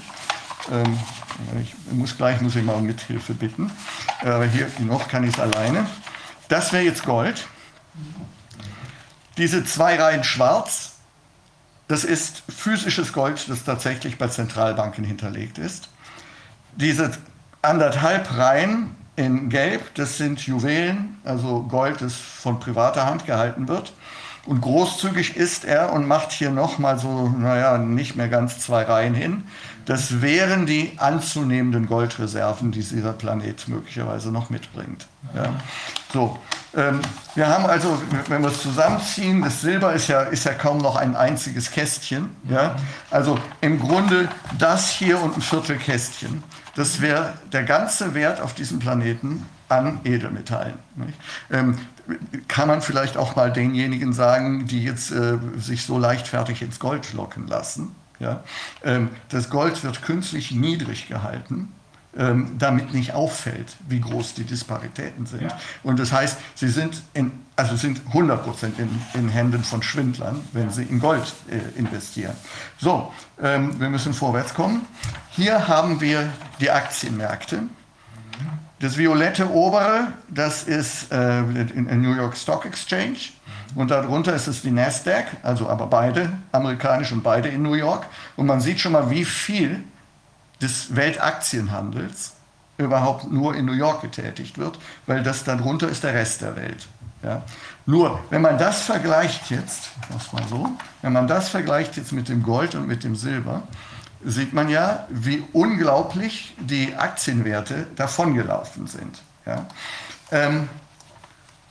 Ähm, 0.72 0.98
ich 1.60 1.74
muss 1.92 2.16
gleich 2.16 2.40
muss 2.40 2.56
ich 2.56 2.64
mal 2.64 2.74
um 2.74 2.84
Mithilfe 2.86 3.34
bitten. 3.34 3.70
Aber 4.22 4.46
hier 4.46 4.70
noch 4.80 5.08
kann 5.08 5.24
ich 5.24 5.34
es 5.34 5.40
alleine. 5.40 5.86
Das 6.48 6.72
wäre 6.72 6.84
jetzt 6.84 7.04
Gold. 7.04 7.46
Diese 9.36 9.64
zwei 9.64 10.00
Reihen 10.00 10.24
schwarz, 10.24 10.92
das 11.88 12.04
ist 12.04 12.42
physisches 12.48 13.12
Gold, 13.12 13.48
das 13.48 13.64
tatsächlich 13.64 14.16
bei 14.16 14.28
Zentralbanken 14.28 15.04
hinterlegt 15.04 15.58
ist. 15.58 15.90
Diese 16.76 17.10
anderthalb 17.60 18.36
Reihen 18.36 18.96
in 19.16 19.48
Gelb, 19.48 19.94
das 19.94 20.18
sind 20.18 20.46
Juwelen, 20.46 21.18
also 21.24 21.62
Gold, 21.62 22.00
das 22.00 22.14
von 22.14 22.60
privater 22.60 23.06
Hand 23.06 23.26
gehalten 23.26 23.66
wird. 23.68 23.92
Und 24.46 24.60
großzügig 24.60 25.36
ist 25.36 25.64
er 25.64 25.92
und 25.92 26.06
macht 26.06 26.30
hier 26.30 26.50
nochmal 26.50 26.98
so, 26.98 27.28
naja, 27.28 27.78
nicht 27.78 28.14
mehr 28.14 28.28
ganz 28.28 28.60
zwei 28.60 28.84
Reihen 28.84 29.14
hin. 29.14 29.44
Das 29.86 30.20
wären 30.22 30.66
die 30.66 30.92
anzunehmenden 30.98 31.86
Goldreserven, 31.86 32.70
die 32.70 32.82
dieser 32.82 33.12
Planet 33.12 33.66
möglicherweise 33.66 34.30
noch 34.30 34.50
mitbringt. 34.50 35.06
Ja. 35.34 35.52
So, 36.12 36.38
ähm, 36.76 37.00
wir 37.34 37.48
haben 37.48 37.66
also, 37.66 38.00
wenn 38.28 38.42
wir 38.42 38.50
es 38.50 38.62
zusammenziehen, 38.62 39.42
das 39.42 39.60
Silber 39.60 39.92
ist 39.94 40.08
ja, 40.08 40.22
ist 40.22 40.44
ja 40.44 40.54
kaum 40.54 40.78
noch 40.78 40.96
ein 40.96 41.16
einziges 41.16 41.70
Kästchen. 41.70 42.30
Ja. 42.48 42.76
Also 43.10 43.38
im 43.60 43.80
Grunde 43.80 44.28
das 44.58 44.90
hier 44.90 45.20
und 45.20 45.36
ein 45.36 45.42
Viertelkästchen. 45.42 46.42
Das 46.76 47.00
wäre 47.00 47.32
der 47.52 47.64
ganze 47.64 48.14
Wert 48.14 48.40
auf 48.40 48.52
diesem 48.54 48.78
Planeten 48.78 49.46
an 49.68 50.00
Edelmetallen. 50.04 50.74
Ähm, 51.50 51.78
kann 52.48 52.68
man 52.68 52.82
vielleicht 52.82 53.16
auch 53.16 53.34
mal 53.34 53.50
denjenigen 53.50 54.12
sagen, 54.12 54.66
die 54.66 54.84
jetzt 54.84 55.10
äh, 55.10 55.38
sich 55.56 55.84
so 55.84 55.98
leichtfertig 55.98 56.60
ins 56.60 56.78
Gold 56.78 57.14
locken 57.14 57.48
lassen. 57.48 57.96
Ja? 58.18 58.44
Ähm, 58.84 59.08
das 59.30 59.48
Gold 59.48 59.82
wird 59.84 60.02
künstlich 60.02 60.52
niedrig 60.52 61.08
gehalten, 61.08 61.72
ähm, 62.18 62.56
damit 62.58 62.94
nicht 62.94 63.12
auffällt, 63.12 63.76
wie 63.88 64.00
groß 64.00 64.34
die 64.34 64.44
Disparitäten 64.44 65.26
sind. 65.26 65.42
Ja. 65.42 65.58
Und 65.82 65.98
das 65.98 66.12
heißt, 66.12 66.38
sie 66.54 66.68
sind, 66.68 67.02
in, 67.12 67.32
also 67.56 67.76
sind 67.76 68.00
100 68.08 68.42
Prozent 68.42 68.78
in, 68.78 68.88
in, 69.14 69.28
Händen 69.28 69.62
von 69.62 69.82
Schwindlern, 69.82 70.40
wenn 70.52 70.70
sie 70.70 70.84
in 70.84 71.00
Gold 71.00 71.34
äh, 71.50 71.78
investieren. 71.78 72.34
So, 72.78 73.12
ähm, 73.42 73.78
wir 73.78 73.88
müssen 73.88 74.14
vorwärts 74.14 74.54
kommen. 74.54 74.86
Hier 75.30 75.68
haben 75.68 76.00
wir 76.00 76.30
die 76.60 76.70
Aktienmärkte. 76.70 77.62
Das 78.78 78.98
violette 78.98 79.50
obere, 79.50 80.12
das 80.28 80.64
ist 80.64 81.10
äh, 81.10 81.40
in 81.40 82.02
New 82.02 82.14
York 82.14 82.36
Stock 82.36 82.66
Exchange. 82.66 83.16
Und 83.74 83.90
darunter 83.90 84.34
ist 84.34 84.46
es 84.46 84.62
die 84.62 84.70
Nasdaq, 84.70 85.26
also 85.42 85.68
aber 85.68 85.86
beide 85.86 86.32
amerikanisch 86.52 87.12
und 87.12 87.22
beide 87.22 87.48
in 87.48 87.62
New 87.62 87.74
York. 87.74 88.06
Und 88.36 88.46
man 88.46 88.60
sieht 88.60 88.80
schon 88.80 88.92
mal, 88.92 89.10
wie 89.10 89.24
viel 89.24 89.84
des 90.60 90.94
Weltaktienhandels 90.96 92.32
überhaupt 92.78 93.30
nur 93.30 93.54
in 93.54 93.64
New 93.64 93.72
York 93.72 94.02
getätigt 94.02 94.58
wird, 94.58 94.78
weil 95.06 95.22
das 95.22 95.44
darunter 95.44 95.88
ist 95.88 96.04
der 96.04 96.14
Rest 96.14 96.42
der 96.42 96.56
Welt. 96.56 96.86
Ja. 97.22 97.42
Nur, 97.86 98.20
wenn 98.30 98.42
man 98.42 98.58
das 98.58 98.82
vergleicht 98.82 99.50
jetzt, 99.50 99.90
das 100.12 100.32
mal 100.32 100.46
so, 100.48 100.70
wenn 101.02 101.12
man 101.12 101.26
das 101.26 101.48
vergleicht 101.48 101.96
jetzt 101.96 102.12
mit 102.12 102.28
dem 102.28 102.42
Gold 102.42 102.74
und 102.74 102.86
mit 102.86 103.04
dem 103.04 103.16
Silber, 103.16 103.62
sieht 104.24 104.52
man 104.52 104.68
ja, 104.68 105.06
wie 105.08 105.44
unglaublich 105.52 106.54
die 106.58 106.94
Aktienwerte 106.96 107.86
davongelaufen 107.96 108.86
sind. 108.86 109.22
Ja. 109.46 109.66
Ähm, 110.32 110.68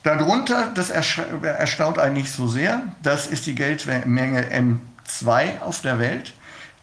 darunter, 0.02 0.70
das 0.74 0.90
erstaunt 0.90 1.98
eigentlich 1.98 2.32
so 2.32 2.48
sehr, 2.48 2.82
das 3.02 3.26
ist 3.26 3.46
die 3.46 3.54
Geldmenge 3.54 4.46
M2 4.50 5.60
auf 5.60 5.82
der 5.82 5.98
Welt. 5.98 6.32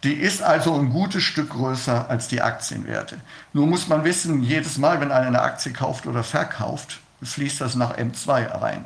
Die 0.04 0.14
ist 0.14 0.44
also 0.44 0.76
ein 0.76 0.90
gutes 0.90 1.24
Stück 1.24 1.52
größer 1.52 2.10
als 2.10 2.28
die 2.28 2.42
Aktienwerte. 2.42 3.18
Nur 3.54 3.68
muss 3.68 3.88
man 3.88 4.04
wissen, 4.04 4.44
jedes 4.44 4.78
Mal, 4.78 5.00
wenn 5.00 5.12
einer 5.12 5.28
eine 5.28 5.42
Aktie 5.42 5.72
kauft 5.72 6.06
oder 6.06 6.24
verkauft, 6.24 7.00
fließt 7.22 7.62
das 7.62 7.76
nach 7.76 7.98
M2 7.98 8.62
rein. 8.62 8.86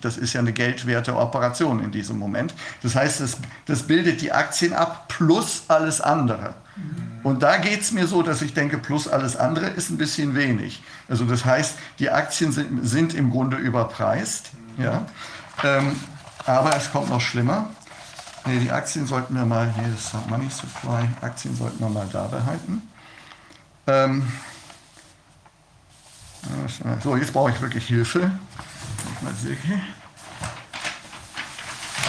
Das 0.00 0.16
ist 0.16 0.32
ja 0.34 0.40
eine 0.40 0.52
geldwerte 0.52 1.16
Operation 1.16 1.82
in 1.82 1.90
diesem 1.90 2.18
Moment. 2.18 2.54
Das 2.82 2.94
heißt, 2.94 3.20
das, 3.20 3.38
das 3.66 3.82
bildet 3.84 4.20
die 4.20 4.30
Aktien 4.30 4.72
ab 4.72 5.08
plus 5.08 5.64
alles 5.66 6.00
andere. 6.00 6.54
Und 7.24 7.42
da 7.42 7.56
geht 7.56 7.80
es 7.80 7.92
mir 7.92 8.06
so, 8.06 8.22
dass 8.22 8.42
ich 8.42 8.54
denke, 8.54 8.78
plus 8.78 9.08
alles 9.08 9.36
andere 9.36 9.66
ist 9.66 9.90
ein 9.90 9.98
bisschen 9.98 10.34
wenig. 10.34 10.82
Also 11.08 11.24
das 11.24 11.44
heißt, 11.44 11.74
die 11.98 12.10
Aktien 12.10 12.52
sind, 12.52 12.86
sind 12.86 13.14
im 13.14 13.30
Grunde 13.30 13.56
überpreist. 13.56 14.50
Ja? 14.78 15.06
Ähm, 15.64 15.96
aber 16.46 16.76
es 16.76 16.90
kommt 16.90 17.10
noch 17.10 17.20
schlimmer. 17.20 17.70
Nee, 18.44 18.58
die 18.58 18.72
Aktien 18.72 19.06
sollten 19.06 19.34
wir 19.34 19.44
mal, 19.44 19.72
nee, 19.76 19.86
das 19.94 20.12
hat 20.12 20.28
Money 20.28 20.50
Supply, 20.50 21.08
Aktien 21.20 21.56
sollten 21.56 21.78
wir 21.78 21.88
mal 21.88 22.08
da 22.12 22.26
behalten. 22.26 22.82
Ähm, 23.86 24.26
so, 27.02 27.16
jetzt 27.16 27.32
brauche 27.32 27.50
ich 27.50 27.60
wirklich 27.60 27.86
Hilfe. 27.86 28.30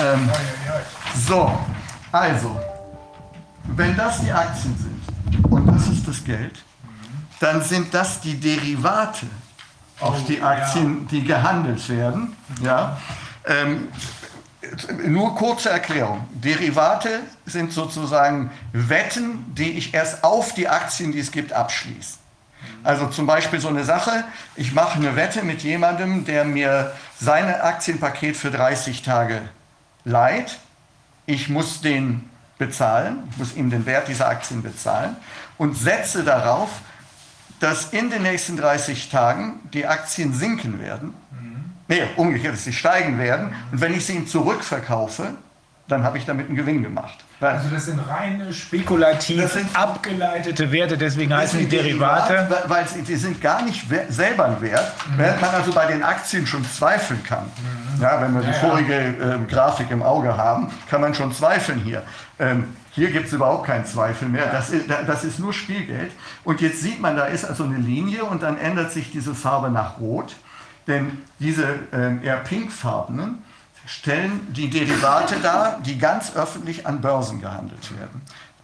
Ähm, 0.01 0.29
so, 1.15 1.59
also, 2.11 2.59
wenn 3.63 3.95
das 3.95 4.21
die 4.21 4.31
Aktien 4.31 4.75
sind 4.77 5.45
und 5.51 5.67
das 5.67 5.87
ist 5.87 6.07
das 6.07 6.23
Geld, 6.23 6.63
dann 7.39 7.61
sind 7.61 7.93
das 7.93 8.21
die 8.21 8.39
Derivate 8.39 9.27
auf 9.99 10.15
oh, 10.19 10.25
die 10.27 10.41
Aktien, 10.41 11.07
die 11.07 11.23
gehandelt 11.23 11.87
werden. 11.89 12.35
Ja. 12.61 12.97
Ähm, 13.45 13.89
nur 15.05 15.35
kurze 15.35 15.69
Erklärung. 15.69 16.27
Derivate 16.33 17.21
sind 17.45 17.71
sozusagen 17.71 18.51
Wetten, 18.71 19.53
die 19.55 19.71
ich 19.71 19.93
erst 19.93 20.23
auf 20.23 20.53
die 20.53 20.67
Aktien, 20.67 21.11
die 21.11 21.19
es 21.19 21.31
gibt, 21.31 21.53
abschließe. 21.53 22.17
Also 22.83 23.07
zum 23.07 23.25
Beispiel 23.25 23.59
so 23.59 23.69
eine 23.69 23.83
Sache, 23.83 24.23
ich 24.55 24.73
mache 24.73 24.97
eine 24.97 25.15
Wette 25.15 25.43
mit 25.43 25.63
jemandem, 25.63 26.25
der 26.25 26.43
mir 26.45 26.93
sein 27.19 27.45
Aktienpaket 27.45 28.35
für 28.35 28.51
30 28.51 29.01
Tage 29.03 29.41
leiht. 30.05 30.59
Ich 31.25 31.49
muss 31.49 31.81
den 31.81 32.29
bezahlen, 32.57 33.23
muss 33.37 33.55
ihm 33.55 33.69
den 33.69 33.85
Wert 33.85 34.07
dieser 34.07 34.27
Aktien 34.27 34.61
bezahlen 34.61 35.15
und 35.57 35.77
setze 35.77 36.23
darauf, 36.23 36.69
dass 37.59 37.93
in 37.93 38.09
den 38.09 38.23
nächsten 38.23 38.57
30 38.57 39.09
Tagen 39.09 39.59
die 39.73 39.85
Aktien 39.85 40.33
sinken 40.33 40.81
werden. 40.81 41.13
Nee, 41.93 42.03
umgekehrt, 42.15 42.53
dass 42.53 42.63
sie 42.63 42.73
steigen 42.73 43.17
werden. 43.19 43.55
Und 43.71 43.81
wenn 43.81 43.93
ich 43.93 44.05
sie 44.05 44.13
ihm 44.13 44.27
zurückverkaufe, 44.27 45.35
dann 45.87 46.03
habe 46.03 46.17
ich 46.17 46.25
damit 46.25 46.47
einen 46.47 46.55
Gewinn 46.55 46.81
gemacht. 46.81 47.19
Also 47.41 47.67
das 47.69 47.85
sind 47.85 47.99
reine 48.07 48.53
spekulativ 48.53 49.45
sind 49.51 49.67
abgeleitete 49.75 50.71
Werte, 50.71 50.97
deswegen 50.97 51.35
heißen 51.35 51.59
die 51.59 51.67
Derivate. 51.67 52.33
Derivat, 52.33 52.69
weil 52.69 52.87
sie 52.87 53.01
die 53.01 53.15
sind 53.15 53.41
gar 53.41 53.63
nicht 53.63 53.85
selber 54.07 54.45
ein 54.45 54.61
Wert, 54.61 54.93
mhm. 55.09 55.17
während 55.17 55.41
man 55.41 55.49
also 55.49 55.73
bei 55.73 55.85
den 55.87 56.03
Aktien 56.03 56.47
schon 56.47 56.63
zweifeln 56.65 57.21
kann. 57.23 57.43
Mhm. 57.43 58.01
Ja, 58.01 58.21
wenn 58.21 58.33
wir 58.33 58.41
die 58.41 58.47
ja, 58.47 58.53
vorige 58.53 58.93
äh, 58.93 59.51
Grafik 59.51 59.91
im 59.91 60.01
Auge 60.03 60.37
haben, 60.37 60.71
kann 60.89 61.01
man 61.01 61.13
schon 61.13 61.33
zweifeln 61.33 61.79
hier. 61.79 62.03
Ähm, 62.39 62.75
hier 62.91 63.11
gibt 63.11 63.27
es 63.27 63.33
überhaupt 63.33 63.65
keinen 63.65 63.85
Zweifel 63.85 64.29
mehr. 64.29 64.47
Das 64.51 64.69
ist, 64.69 64.85
das 64.89 65.23
ist 65.23 65.39
nur 65.39 65.51
Spielgeld. 65.51 66.11
Und 66.43 66.61
jetzt 66.61 66.81
sieht 66.81 67.01
man, 67.01 67.17
da 67.17 67.25
ist 67.25 67.43
also 67.43 67.63
eine 67.63 67.77
Linie 67.77 68.23
und 68.23 68.43
dann 68.43 68.57
ändert 68.57 68.91
sich 68.91 69.11
diese 69.11 69.33
Farbe 69.33 69.69
nach 69.69 69.99
Rot. 69.99 70.35
Denn 70.87 71.21
diese 71.39 71.65
äh, 71.91 72.23
eher 72.23 72.37
pinkfarbenen, 72.37 73.43
stellen 73.85 74.53
die 74.53 74.69
Derivate 74.69 75.39
dar, 75.41 75.79
die 75.81 75.97
ganz 75.97 76.35
öffentlich 76.35 76.87
an 76.87 77.01
Börsen 77.01 77.41
gehandelt 77.41 77.97
werden. 77.97 78.21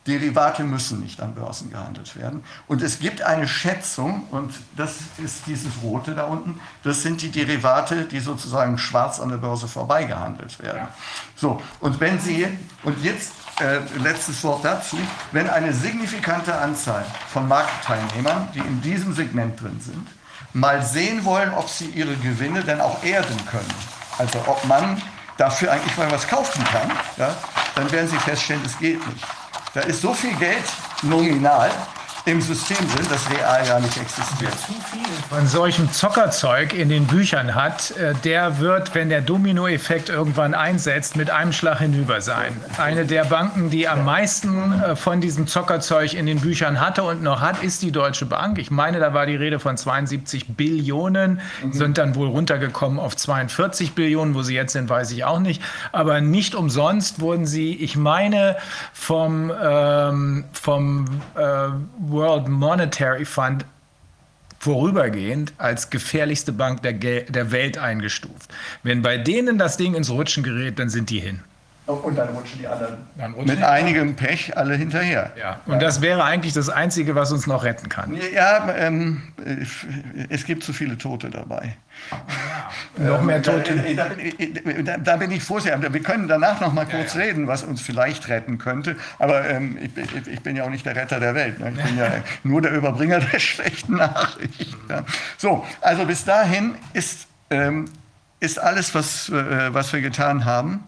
Derivate 0.08 0.64
müssen 0.64 1.02
nicht 1.02 1.22
an 1.22 1.36
Börsen 1.36 1.70
gehandelt 1.70 2.16
werden. 2.16 2.44
Und 2.68 2.82
es 2.82 3.00
gibt 3.00 3.22
eine 3.22 3.48
Schätzung, 3.48 4.24
und 4.32 4.54
das 4.76 4.96
ist 5.24 5.46
dieses 5.46 5.72
rote 5.84 6.16
da 6.16 6.24
unten, 6.24 6.60
das 6.84 7.04
sind 7.04 7.22
die 7.22 7.30
Derivate, 7.30 8.06
die 8.06 8.20
sozusagen 8.20 8.78
schwarz 8.78 9.20
an 9.20 9.30
der 9.30 9.38
Börse 9.38 9.68
vorbei 9.68 10.06
gehandelt 10.06 10.60
werden. 10.64 10.88
So, 11.36 11.62
und 11.80 12.00
wenn 12.00 12.20
Sie, 12.20 12.48
und 12.84 13.04
jetzt 13.04 13.34
äh, 13.60 13.80
letztes 14.02 14.44
Wort 14.44 14.64
dazu, 14.64 14.98
wenn 15.32 15.50
eine 15.50 15.74
signifikante 15.74 16.58
Anzahl 16.58 17.06
von 17.32 17.48
Marktteilnehmern, 17.48 18.48
die 18.56 18.60
in 18.60 18.82
diesem 18.82 19.14
Segment 19.14 19.62
drin 19.62 19.80
sind, 19.80 20.08
mal 20.54 20.84
sehen 20.84 21.24
wollen, 21.26 21.54
ob 21.54 21.70
sie 21.70 21.86
ihre 21.88 22.16
Gewinne 22.16 22.64
denn 22.64 22.82
auch 22.82 23.04
erden 23.04 23.46
können, 23.46 23.74
also 24.18 24.40
ob 24.48 24.64
man 24.66 25.02
dafür 25.38 25.72
eigentlich 25.72 25.96
mal 25.98 26.12
was 26.12 26.28
kaufen 26.28 26.64
kann, 26.66 26.92
ja, 27.18 27.36
dann 27.76 27.92
werden 27.92 28.10
Sie 28.10 28.18
feststellen, 28.18 28.62
es 28.66 28.78
geht 28.78 29.06
nicht. 29.08 29.26
Da 29.74 29.82
ist 29.82 30.02
so 30.02 30.14
viel 30.14 30.34
Geld 30.36 30.64
nominal, 31.04 31.72
im 32.26 32.42
System 32.42 32.78
sind, 32.78 33.12
das 33.12 33.30
real 33.30 33.66
gar 33.66 33.80
nicht 33.80 33.98
existiert. 33.98 34.52
Zu 34.60 34.74
viel 34.74 35.10
von 35.30 35.48
solchem 35.48 35.92
Zockerzeug 35.92 36.74
in 36.74 36.90
den 36.90 37.06
Büchern 37.06 37.56
hat, 37.56 37.92
äh, 37.92 38.14
der 38.24 38.60
wird, 38.60 38.96
wenn 38.96 39.10
der 39.10 39.22
Dominoeffekt 39.22 40.10
irgendwann 40.10 40.54
einsetzt, 40.54 41.16
mit 41.16 41.30
einem 41.30 41.54
Schlag 41.54 41.80
hinüber 41.80 42.22
sein. 42.22 42.58
Eine 42.78 43.06
der 43.06 43.26
Banken, 43.26 43.70
die 43.70 43.88
am 43.88 44.06
meisten 44.06 44.82
äh, 44.82 44.96
von 44.96 45.22
diesem 45.22 45.48
Zockerzeug 45.48 46.14
in 46.14 46.26
den 46.26 46.40
Büchern 46.40 46.80
hatte 46.80 47.04
und 47.04 47.22
noch 47.22 47.42
hat, 47.42 47.64
ist 47.64 47.82
die 47.84 47.92
Deutsche 47.92 48.26
Bank. 48.26 48.58
Ich 48.58 48.72
meine, 48.72 49.00
da 49.00 49.14
war 49.14 49.26
die 49.26 49.36
Rede 49.36 49.60
von 49.60 49.78
72 49.78 50.56
Billionen, 50.56 51.42
mhm. 51.64 51.74
sind 51.74 51.98
dann 51.98 52.16
wohl 52.16 52.28
runtergekommen 52.28 53.00
auf 53.00 53.16
42 53.16 53.94
Billionen, 53.94 54.34
wo 54.34 54.42
sie 54.42 54.56
jetzt 54.56 54.74
sind, 54.74 54.90
weiß 54.90 55.12
ich 55.12 55.26
auch 55.26 55.40
nicht. 55.40 55.62
Aber 55.92 56.22
nicht 56.22 56.56
umsonst 56.56 57.20
wurden 57.22 57.46
sie, 57.46 57.76
ich 57.76 57.96
meine, 57.96 58.58
vom, 58.94 59.52
ähm, 59.62 60.46
vom 60.54 61.06
äh, 61.36 61.70
World 62.20 62.50
Monetary 62.50 63.24
Fund 63.24 63.66
vorübergehend 64.60 65.54
als 65.58 65.90
gefährlichste 65.90 66.52
Bank 66.52 66.82
der, 66.82 66.94
der 66.94 67.52
Welt 67.52 67.78
eingestuft. 67.78 68.54
Wenn 68.84 69.02
bei 69.02 69.18
denen 69.18 69.58
das 69.58 69.78
Ding 69.78 69.96
ins 69.96 70.10
Rutschen 70.10 70.44
gerät, 70.44 70.80
dann 70.80 70.90
sind 70.90 71.10
die 71.10 71.22
hin. 71.22 71.40
Und 71.90 72.16
dann 72.16 72.30
rutschen 72.30 72.60
die 72.60 72.68
anderen 72.68 72.98
Dann 73.18 73.32
rutschen 73.34 73.50
mit 73.50 73.60
die- 73.60 73.64
einigem 73.64 74.16
Pech 74.16 74.56
alle 74.56 74.76
hinterher. 74.76 75.32
Ja, 75.40 75.60
und 75.66 75.82
das 75.82 76.02
wäre 76.02 76.24
eigentlich 76.24 76.54
das 76.54 76.70
Einzige, 76.70 77.16
was 77.16 77.32
uns 77.32 77.48
noch 77.48 77.64
retten 77.64 77.90
kann. 77.90 78.16
Ja, 78.34 78.72
ähm, 78.76 79.24
äh, 79.44 79.66
es 80.30 80.46
gibt 80.46 80.64
zu 80.64 80.72
viele 80.72 80.98
Tote 81.00 81.32
dabei. 81.32 81.76
Noch 82.98 83.22
mehr 83.24 83.40
Da, 83.40 83.54
Tote. 83.54 83.74
äh, 83.74 83.96
da, 83.96 84.06
bin 84.06 84.20
ich- 84.20 84.84
da, 84.86 84.98
da 84.98 85.18
bin 85.18 85.32
ich 85.32 85.44
vorsichtig. 85.44 85.82
Wir 85.92 86.04
können 86.04 86.28
danach 86.28 86.62
noch 86.62 86.74
mal 86.74 86.86
kurz 86.86 87.16
reden, 87.16 87.48
was 87.48 87.64
uns 87.64 87.82
vielleicht 87.82 88.28
retten 88.30 88.60
könnte. 88.60 88.96
Aber 89.18 89.50
ähm, 89.50 89.78
ich, 89.82 90.28
ich, 90.28 90.42
bin 90.42 90.56
ja 90.56 90.66
auch 90.66 90.70
nicht 90.70 90.86
der 90.86 90.96
Retter 90.96 91.20
der 91.20 91.34
Welt. 91.34 91.60
Ne? 91.60 91.74
Ich 91.76 91.84
bin 91.84 91.98
ja 91.98 92.12
nur 92.44 92.62
der 92.62 92.72
Überbringer 92.72 93.20
der 93.20 93.40
schlechten 93.40 93.96
Nachricht. 93.96 94.78
Ja. 94.90 95.04
So, 95.38 95.66
also 95.82 96.06
bis 96.06 96.24
dahin 96.24 96.76
ist, 96.94 97.28
ähm, 97.50 97.86
ist 98.40 98.60
alles, 98.60 98.94
was, 98.96 99.30
äh, 99.30 99.74
was 99.74 99.92
wir 99.92 100.02
getan 100.02 100.46
haben, 100.46 100.84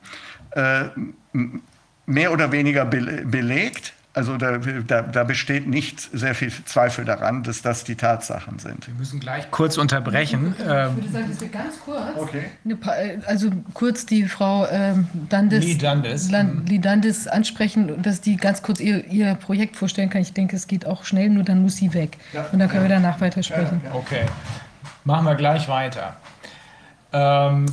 äh, 0.51 0.85
mehr 2.05 2.31
oder 2.31 2.51
weniger 2.51 2.85
be 2.85 3.23
belegt. 3.25 3.93
Also 4.13 4.35
da, 4.35 4.57
da, 4.57 5.03
da 5.03 5.23
besteht 5.23 5.67
nicht 5.67 6.01
sehr 6.11 6.35
viel 6.35 6.51
Zweifel 6.65 7.05
daran, 7.05 7.43
dass 7.43 7.61
das 7.61 7.85
die 7.85 7.95
Tatsachen 7.95 8.59
sind. 8.59 8.85
Wir 8.85 8.93
müssen 8.95 9.21
gleich 9.21 9.49
kurz 9.51 9.77
unterbrechen. 9.77 10.53
Ich 10.59 10.65
Ähm, 10.65 10.95
würde 10.97 11.07
sagen, 11.09 11.29
dass 11.29 11.39
wir 11.39 11.47
ganz 11.47 11.79
kurz, 11.79 12.01
Okay. 12.17 12.43
äh, 12.67 13.17
also 13.25 13.49
kurz 13.73 14.05
die 14.05 14.25
Frau 14.25 14.67
ähm, 14.69 15.07
Dundes, 15.29 15.63
Lee 15.63 15.75
Dundes. 15.75 16.29
Lan- 16.29 16.65
Lee 16.67 16.79
Dundes 16.79 17.25
ansprechen, 17.29 18.01
dass 18.01 18.19
die 18.19 18.35
ganz 18.35 18.61
kurz 18.61 18.81
ihr, 18.81 19.05
ihr 19.07 19.35
Projekt 19.35 19.77
vorstellen 19.77 20.09
kann. 20.09 20.21
Ich 20.23 20.33
denke, 20.33 20.57
es 20.57 20.67
geht 20.67 20.85
auch 20.85 21.05
schnell, 21.05 21.29
nur 21.29 21.45
dann 21.45 21.61
muss 21.61 21.77
sie 21.77 21.93
weg. 21.93 22.17
Und 22.51 22.59
dann 22.59 22.67
können 22.67 22.83
wir 22.83 22.89
danach 22.89 23.21
weitersprechen. 23.21 23.79
Okay, 23.93 24.25
machen 25.05 25.25
wir 25.25 25.35
gleich 25.35 25.69
weiter. 25.69 26.17
Um, 27.13 27.65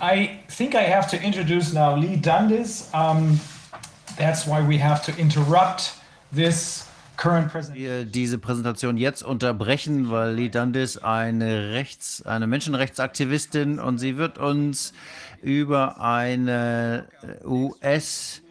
I 0.00 0.40
think 0.48 0.74
I 0.74 0.82
have 0.82 1.08
to 1.10 1.22
introduce 1.22 1.72
now 1.72 1.94
Lee 1.96 2.16
Dundas. 2.16 2.88
Um, 2.94 3.40
that's 4.16 4.46
why 4.46 4.66
we 4.66 4.78
have 4.78 5.04
to 5.04 5.20
interrupt 5.20 5.92
this 6.32 6.86
current 7.16 7.50
presentation. 7.50 7.90
wir 7.90 8.04
diese 8.06 8.38
Präsentation 8.38 8.96
jetzt 8.96 9.22
unterbrechen, 9.22 10.10
weil 10.10 10.32
Lee 10.34 10.48
Dundas 10.48 10.96
eine 10.98 11.72
Rechts, 11.72 12.24
eine 12.24 12.46
Menschenrechtsaktivistin 12.46 13.78
und 13.78 13.98
sie 13.98 14.16
wird 14.16 14.38
uns 14.38 14.94
über 15.42 16.00
eine 16.00 17.08
US 17.44 18.42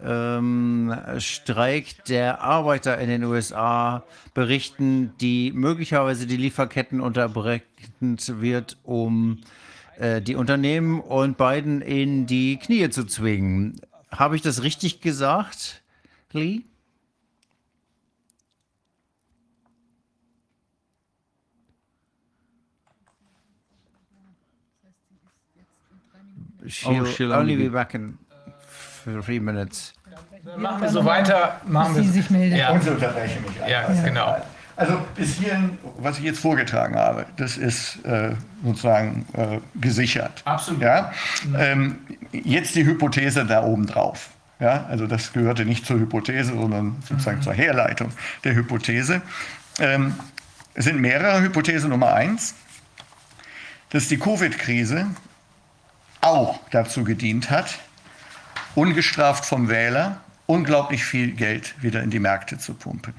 ähm, 0.00 0.94
Streik 1.18 2.04
der 2.04 2.40
Arbeiter 2.40 2.98
in 2.98 3.08
den 3.08 3.24
USA 3.24 4.04
berichten, 4.32 5.12
die 5.20 5.50
möglicherweise 5.52 6.26
die 6.26 6.36
Lieferketten 6.36 7.00
unterbrechen 7.00 7.64
wird, 8.00 8.76
um 8.84 9.40
äh, 9.98 10.22
die 10.22 10.36
Unternehmen 10.36 11.00
und 11.00 11.36
Biden 11.36 11.80
in 11.80 12.26
die 12.26 12.56
Knie 12.56 12.88
zu 12.90 13.04
zwingen. 13.04 13.80
Habe 14.10 14.36
ich 14.36 14.42
das 14.42 14.62
richtig 14.62 15.00
gesagt, 15.00 15.82
Lee? 16.32 16.62
She'll, 26.66 27.06
she'll 27.06 27.32
only 27.32 27.56
be 27.56 27.70
back 27.70 27.94
in 27.94 28.18
three 29.22 29.40
minutes. 29.40 29.94
Machen 30.56 30.82
wir 30.82 30.90
so 30.90 31.04
weiter. 31.04 31.60
Machen 31.66 31.94
sie 31.94 32.04
wir 32.04 32.10
sich 32.10 32.30
meldet. 32.30 32.58
Ja, 32.58 32.70
Und 32.70 32.82
sie 32.82 32.90
unterbrechen 32.90 33.42
mich 33.42 33.56
ja, 33.68 33.86
einfach. 33.86 34.04
genau. 34.04 34.36
Also 34.78 35.02
bis 35.16 35.34
hierhin, 35.34 35.76
was 35.98 36.18
ich 36.18 36.24
jetzt 36.24 36.38
vorgetragen 36.38 36.94
habe, 36.94 37.26
das 37.36 37.56
ist 37.56 38.04
äh, 38.04 38.36
sozusagen 38.64 39.26
äh, 39.32 39.58
gesichert. 39.74 40.42
Absolut. 40.44 40.80
Ja? 40.80 41.12
Ähm, 41.56 41.98
jetzt 42.30 42.76
die 42.76 42.84
Hypothese 42.84 43.44
da 43.44 43.64
oben 43.64 43.86
drauf. 43.86 44.30
Ja? 44.60 44.86
Also 44.88 45.08
das 45.08 45.32
gehörte 45.32 45.64
nicht 45.64 45.84
zur 45.84 45.98
Hypothese, 45.98 46.52
sondern 46.52 46.96
sozusagen 47.08 47.42
zur 47.42 47.54
Herleitung 47.54 48.12
der 48.44 48.54
Hypothese. 48.54 49.20
Ähm, 49.80 50.14
es 50.74 50.84
sind 50.84 51.00
mehrere. 51.00 51.42
Hypothese 51.42 51.88
Nummer 51.88 52.14
eins, 52.14 52.54
dass 53.90 54.06
die 54.06 54.18
Covid-Krise 54.18 55.06
auch 56.20 56.60
dazu 56.70 57.02
gedient 57.02 57.50
hat, 57.50 57.80
ungestraft 58.76 59.44
vom 59.44 59.68
Wähler 59.68 60.20
unglaublich 60.46 61.04
viel 61.04 61.32
Geld 61.32 61.74
wieder 61.82 62.00
in 62.00 62.10
die 62.10 62.20
Märkte 62.20 62.58
zu 62.58 62.74
pumpen. 62.74 63.12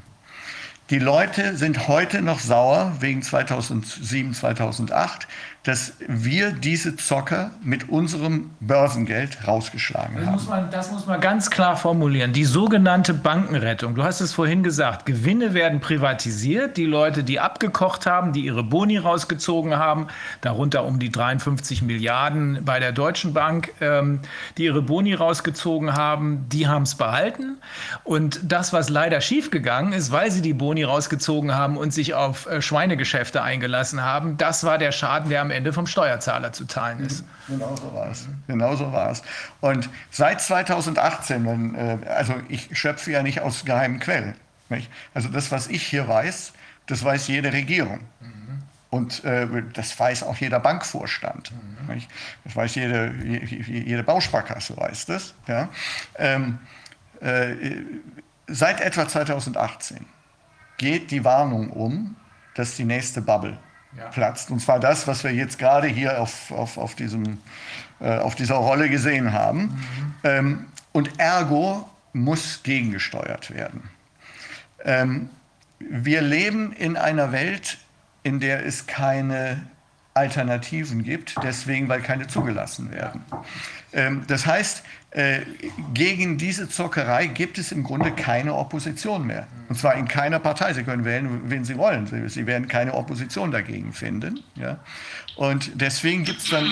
Die 0.90 0.98
Leute 0.98 1.56
sind 1.56 1.88
heute 1.88 2.24
noch 2.24 2.40
sauer 2.40 2.94
wegen 3.00 3.22
2007, 3.22 4.34
2008, 4.34 5.28
dass 5.70 5.94
wir 6.08 6.52
diese 6.52 6.96
Zocker 6.96 7.52
mit 7.62 7.90
unserem 7.90 8.50
Börsengeld 8.60 9.48
rausgeschlagen 9.48 10.16
Das 10.16 10.26
haben. 10.26 10.34
muss, 10.34 10.48
man, 10.48 10.72
das 10.72 10.92
muss 10.92 11.06
man 11.06 11.22
ganz 11.22 11.52
klar 11.52 11.78
formulieren. 11.78 12.34
Die 12.34 12.46
sogenannte 12.46 13.14
Bankenrettung. 13.14 13.94
Du 13.94 14.04
hast 14.04 14.20
es 14.20 14.34
vorhin 14.34 14.64
gesagt. 14.64 15.06
Gewinne 15.06 15.54
werden 15.54 15.80
privatisiert. 15.80 16.76
Die 16.76 16.88
Leute, 16.88 17.24
die 17.24 17.40
abgekocht 17.40 18.08
haben, 18.08 18.34
die 18.34 18.46
ihre 18.46 18.64
Boni 18.64 18.98
rausgezogen 18.98 19.78
haben, 19.78 20.08
darunter 20.42 20.86
um 20.86 20.98
die 20.98 21.12
53 21.12 21.84
Milliarden 21.84 22.66
bei 22.66 22.80
der 22.80 22.92
Deutschen 22.92 23.36
Bank, 23.36 23.72
ähm, 23.80 24.22
die 24.58 24.64
ihre 24.64 24.82
Boni 24.82 25.14
rausgezogen 25.14 25.94
haben, 25.94 26.48
die 26.50 26.68
haben 26.68 26.82
es 26.82 26.96
behalten. 26.96 27.58
Und 28.04 28.40
das, 28.42 28.74
was 28.74 28.90
leider 28.90 29.22
schiefgegangen 29.22 29.94
ist, 29.94 30.12
weil 30.12 30.32
sie 30.32 30.42
die 30.42 30.56
Boni 30.56 30.84
rausgezogen 30.84 31.54
haben 31.54 31.78
und 31.78 31.94
sich 31.94 32.16
auf 32.16 32.48
äh, 32.48 32.60
Schweinegeschäfte 32.60 33.44
eingelassen 33.44 34.02
haben, 34.02 34.36
das 34.38 34.64
war 34.64 34.80
der 34.80 34.92
Schaden, 34.92 35.30
der 35.30 35.42
am 35.42 35.52
Ende 35.52 35.59
vom 35.74 35.88
Steuerzahler 35.88 36.52
zu 36.54 36.66
zahlen 36.66 37.00
ist. 37.06 37.24
Genau 37.48 37.76
so 37.76 37.94
war 37.94 38.10
es. 38.10 38.28
Genau 38.48 38.76
so 38.76 38.92
war 38.92 39.12
es. 39.12 39.22
Und 39.62 39.90
seit 40.12 40.42
2018, 40.42 41.46
wenn, 41.46 41.76
äh, 41.76 41.98
also 42.08 42.36
ich 42.48 42.70
schöpfe 42.78 43.12
ja 43.12 43.22
nicht 43.24 43.42
aus 43.42 43.66
geheimen 43.66 44.00
Quellen. 44.00 44.36
Nicht? 44.70 44.90
Also 45.14 45.30
das, 45.30 45.52
was 45.52 45.68
ich 45.68 45.84
hier 45.84 46.08
weiß, 46.08 46.54
das 46.88 47.04
weiß 47.04 47.28
jede 47.28 47.52
Regierung. 47.54 48.00
Und 48.92 49.24
äh, 49.24 49.48
das 49.74 50.00
weiß 50.00 50.24
auch 50.24 50.38
jeder 50.38 50.60
Bankvorstand. 50.60 51.52
Nicht? 51.88 52.10
Das 52.44 52.56
weiß 52.56 52.74
jede, 52.76 53.14
je- 53.24 53.84
jede 53.84 54.04
Bausparkasse 54.04 54.76
weiß 54.78 55.06
das. 55.06 55.36
Ja? 55.48 55.70
Ähm, 56.18 56.58
äh, 57.22 57.54
seit 58.48 58.82
etwa 58.82 59.08
2018 59.08 60.06
geht 60.78 61.12
die 61.12 61.24
Warnung 61.24 61.70
um, 61.70 62.16
dass 62.56 62.76
die 62.76 62.84
nächste 62.86 63.22
Bubble 63.22 63.58
platzt. 64.12 64.52
Und 64.52 64.60
zwar 64.60 64.80
das, 64.80 65.08
was 65.08 65.24
wir 65.24 65.34
jetzt 65.34 65.58
gerade 65.58 65.88
hier 65.88 66.22
auf, 66.22 66.52
auf, 66.52 66.78
auf, 66.78 66.96
diesem, 66.96 67.40
äh, 68.00 68.18
auf 68.18 68.36
dieser 68.36 68.56
Rolle 68.56 68.90
gesehen 68.90 69.34
haben. 69.34 69.86
Ähm, 70.24 70.68
und 70.92 71.20
ergo 71.20 71.90
muss 72.14 72.62
gegengesteuert 72.64 73.54
werden. 73.54 73.90
Ähm, 74.84 75.30
wir 75.80 76.22
leben 76.22 76.74
in 76.74 76.98
einer 76.98 77.32
Welt, 77.32 77.78
in 78.24 78.40
der 78.40 78.66
es 78.66 78.88
keine 78.88 79.62
Alternativen 80.14 81.04
gibt, 81.04 81.36
deswegen, 81.44 81.88
weil 81.88 82.02
keine 82.02 82.28
zugelassen 82.28 82.92
werden. 82.92 83.24
Ähm, 83.94 84.24
das 84.28 84.46
heißt, 84.46 84.84
gegen 85.94 86.38
diese 86.38 86.70
Zockerei 86.70 87.26
gibt 87.26 87.58
es 87.58 87.72
im 87.72 87.84
Grunde 87.84 88.12
keine 88.12 88.54
Opposition 88.54 89.26
mehr. 89.26 89.48
Und 89.68 89.78
zwar 89.78 89.96
in 89.96 90.08
keiner 90.08 90.38
Partei. 90.40 90.74
Sie 90.74 90.84
können 90.84 91.04
wählen, 91.04 91.50
wen 91.50 91.66
Sie 91.66 91.78
wollen. 91.78 92.06
Sie, 92.06 92.30
Sie 92.30 92.46
werden 92.46 92.68
keine 92.68 92.94
Opposition 92.94 93.52
dagegen 93.52 93.92
finden. 93.92 94.44
Ja? 94.56 94.78
Und 95.36 95.72
deswegen 95.82 96.26
gibt 96.26 96.42
es 96.42 96.50
dann. 96.50 96.72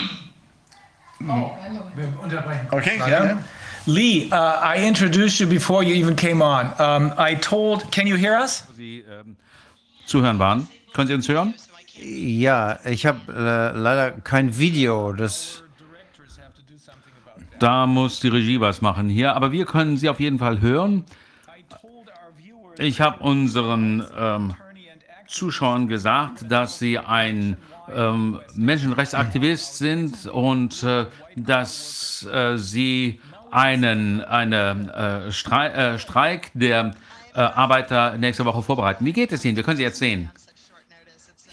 Wir 1.20 2.14
unterbrechen. 2.22 2.68
Okay, 2.70 2.98
gerne. 2.98 3.44
Lee, 3.88 4.30
uh, 4.32 4.62
I 4.62 4.86
introduced 4.86 5.40
you 5.40 5.48
before 5.48 5.82
you 5.82 5.96
even 5.96 6.16
came 6.16 6.44
on. 6.44 6.74
Um, 6.78 7.14
I 7.18 7.36
told, 7.36 7.92
can 7.92 8.06
you 8.06 8.18
hear 8.18 8.38
us? 8.38 8.66
Sie 8.76 9.04
ähm, 9.10 9.36
zuhören 10.06 10.38
waren. 10.38 10.68
Können 10.94 11.08
Sie 11.08 11.14
uns 11.14 11.28
hören? 11.28 11.56
Ja, 11.96 12.80
ich 12.86 13.06
habe 13.08 13.20
äh, 13.34 13.78
leider 13.78 14.12
kein 14.12 14.60
Video. 14.60 15.14
Das 15.14 15.64
Da 17.60 17.88
muss 17.88 18.20
die 18.20 18.28
Regie 18.28 18.60
was 18.60 18.82
machen 18.82 19.10
hier, 19.10 19.36
aber 19.36 19.52
wir 19.52 19.66
können 19.66 19.98
Sie 19.98 20.10
auf 20.10 20.20
jeden 20.20 20.40
Fall 20.40 20.62
hören. 20.62 21.06
Ich 22.78 23.02
habe 23.02 23.24
unseren 23.24 24.06
ähm, 24.18 24.54
Zuschauern 25.28 25.88
gesagt, 25.88 26.46
dass 26.50 26.78
Sie 26.78 27.00
ein 27.00 27.58
ähm, 27.94 28.40
Menschenrechtsaktivist 28.54 29.78
sind 29.78 30.28
und 30.28 30.84
äh, 30.84 31.06
dass 31.36 32.28
äh, 32.32 32.58
Sie 32.58 33.20
einen 33.50 34.22
eine, 34.22 35.26
äh, 35.28 35.32
Strei 35.32 35.68
äh, 35.70 36.00
Streik 36.00 36.52
der 36.54 36.92
äh, 37.34 37.40
Arbeiter 37.40 38.18
nächste 38.18 38.46
Woche 38.46 38.62
vorbereiten. 38.62 39.06
Wie 39.06 39.14
geht 39.14 39.32
es 39.32 39.44
Ihnen? 39.46 39.56
Wir 39.56 39.64
können 39.64 39.78
Sie 39.78 39.84
jetzt 39.84 40.00
sehen. 40.00 40.30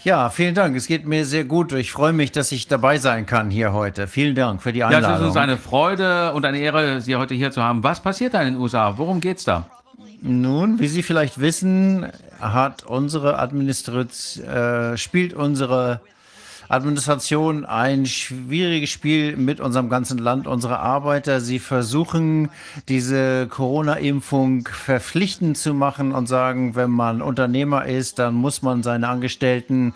Ja, 0.05 0.29
vielen 0.29 0.55
Dank. 0.55 0.75
Es 0.77 0.87
geht 0.87 1.05
mir 1.05 1.25
sehr 1.25 1.43
gut. 1.43 1.73
Ich 1.73 1.91
freue 1.91 2.13
mich, 2.13 2.31
dass 2.31 2.51
ich 2.51 2.67
dabei 2.67 2.97
sein 2.99 3.25
kann 3.25 3.49
hier 3.49 3.73
heute. 3.73 4.07
Vielen 4.07 4.35
Dank 4.35 4.61
für 4.61 4.71
die 4.71 4.79
Ja, 4.79 4.89
es 4.89 4.95
Einladung. 4.97 5.21
ist 5.21 5.27
uns 5.29 5.37
eine 5.37 5.57
Freude 5.57 6.31
und 6.33 6.45
eine 6.45 6.59
Ehre, 6.59 7.01
Sie 7.01 7.15
heute 7.15 7.33
hier 7.33 7.51
zu 7.51 7.61
haben. 7.61 7.83
Was 7.83 7.99
passiert 7.99 8.33
da 8.35 8.41
in 8.41 8.53
den 8.53 8.61
USA? 8.61 8.97
Worum 8.97 9.19
geht's 9.19 9.43
da? 9.43 9.65
Nun, 10.21 10.79
wie 10.79 10.87
Sie 10.87 11.03
vielleicht 11.03 11.39
wissen, 11.39 12.07
hat 12.39 12.83
unsere 12.83 13.39
Administration, 13.39 14.45
äh, 14.47 14.97
spielt 14.97 15.33
unsere 15.33 16.01
Administration 16.69 17.65
ein 17.65 18.05
schwieriges 18.05 18.89
Spiel 18.89 19.37
mit 19.37 19.59
unserem 19.59 19.89
ganzen 19.89 20.17
Land, 20.17 20.47
unsere 20.47 20.79
Arbeiter. 20.79 21.41
Sie 21.41 21.59
versuchen, 21.59 22.49
diese 22.87 23.47
Corona-Impfung 23.47 24.67
verpflichtend 24.67 25.57
zu 25.57 25.73
machen 25.73 26.11
und 26.11 26.27
sagen, 26.27 26.75
wenn 26.75 26.91
man 26.91 27.21
Unternehmer 27.21 27.85
ist, 27.85 28.19
dann 28.19 28.33
muss 28.33 28.61
man 28.61 28.83
seine 28.83 29.07
Angestellten 29.07 29.93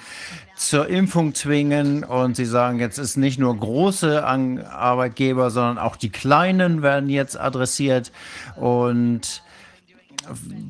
zur 0.56 0.88
Impfung 0.88 1.34
zwingen. 1.34 2.04
Und 2.04 2.36
sie 2.36 2.46
sagen, 2.46 2.80
jetzt 2.80 2.98
ist 2.98 3.18
nicht 3.18 3.40
nur 3.40 3.58
große 3.58 4.24
Arbeitgeber, 4.26 5.50
sondern 5.52 5.78
auch 5.78 5.96
die 5.96 6.10
kleinen 6.10 6.82
werden 6.82 7.10
jetzt 7.10 7.40
adressiert. 7.40 8.12
Und 8.56 9.42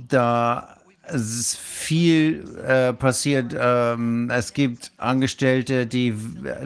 da 0.08 0.79
es 1.14 1.40
ist 1.40 1.58
viel 1.58 2.58
äh, 2.66 2.94
passiert. 2.94 3.56
Ähm, 3.58 4.30
es 4.30 4.54
gibt 4.54 4.92
Angestellte, 4.98 5.88
die 5.88 6.14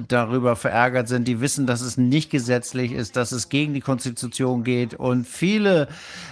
darüber 0.07 0.55
verärgert 0.55 1.07
sind, 1.07 1.27
die 1.27 1.41
wissen, 1.41 1.65
dass 1.65 1.81
es 1.81 1.97
nicht 1.97 2.29
gesetzlich 2.29 2.91
ist, 2.91 3.15
dass 3.15 3.31
es 3.31 3.49
gegen 3.49 3.73
die 3.73 3.81
Konstitution 3.81 4.63
geht. 4.63 4.93
Und 4.93 5.27
viele 5.27 5.87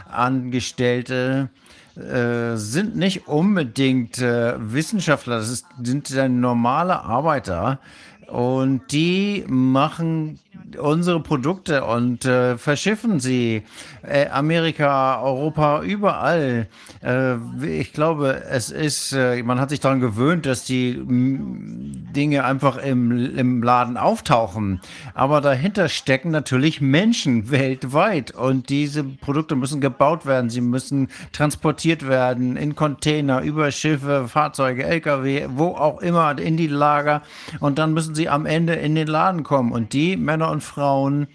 Angestellte 0.09 1.49
äh, 1.95 2.55
sind 2.55 2.95
nicht 2.95 3.28
unbedingt 3.28 4.20
äh, 4.20 4.53
Wissenschaftler, 4.57 5.38
das 5.38 5.49
ist, 5.49 5.66
sind 5.84 6.39
normale 6.39 7.01
Arbeiter. 7.01 7.80
Und 8.28 8.93
die 8.93 9.43
machen 9.47 10.39
unsere 10.78 11.19
Produkte 11.22 11.84
und 11.86 12.26
äh, 12.26 12.57
verschiffen 12.57 13.19
sie. 13.19 13.63
Äh, 14.03 14.28
Amerika, 14.30 15.22
Europa, 15.22 15.84
überall. 15.84 16.67
Äh, 17.03 17.36
ich 17.65 17.93
glaube, 17.93 18.43
es 18.49 18.72
ist, 18.72 19.13
äh, 19.13 19.43
man 19.43 19.59
hat 19.59 19.69
sich 19.69 19.80
daran 19.80 19.99
gewöhnt, 19.99 20.45
dass 20.45 20.65
die 20.65 20.99
Dinge 21.05 22.43
einfach 22.43 22.78
im, 22.78 23.38
im 23.38 23.63
Laden 23.63 23.97
auftauchen. 23.97 24.82
Aber 25.13 25.41
dahinter 25.41 25.89
stecken 25.89 26.32
natürlich 26.32 26.82
Menschen 26.82 27.51
weltweit 27.51 28.32
und 28.32 28.69
diese 28.69 29.03
Produkte 29.03 29.55
müssen 29.55 29.82
gebaut 29.82 30.26
werden. 30.26 30.49
Sie 30.49 30.61
müssen 30.61 31.09
transportiert 31.32 32.07
werden 32.07 32.57
in 32.57 32.76
Container, 32.76 33.41
über 33.41 33.72
Schiffe, 33.72 34.28
Fahrzeuge, 34.28 34.84
LKW, 34.84 35.47
wo 35.49 35.67
auch 35.69 36.01
immer, 36.01 36.38
in 36.38 36.57
die 36.57 36.67
Lager. 36.67 37.22
Und 37.59 37.78
dann 37.78 37.93
müssen 37.93 38.15
sie 38.15 38.30
am 38.30 38.45
Ende 38.45 38.74
in 38.74 38.95
den 38.95 39.07
Laden 39.07 39.43
kommen. 39.43 39.72
Und 39.72 39.93
die 39.93 40.17
Männer 40.17 40.49
und 40.49 40.61
Frauen 40.62 41.28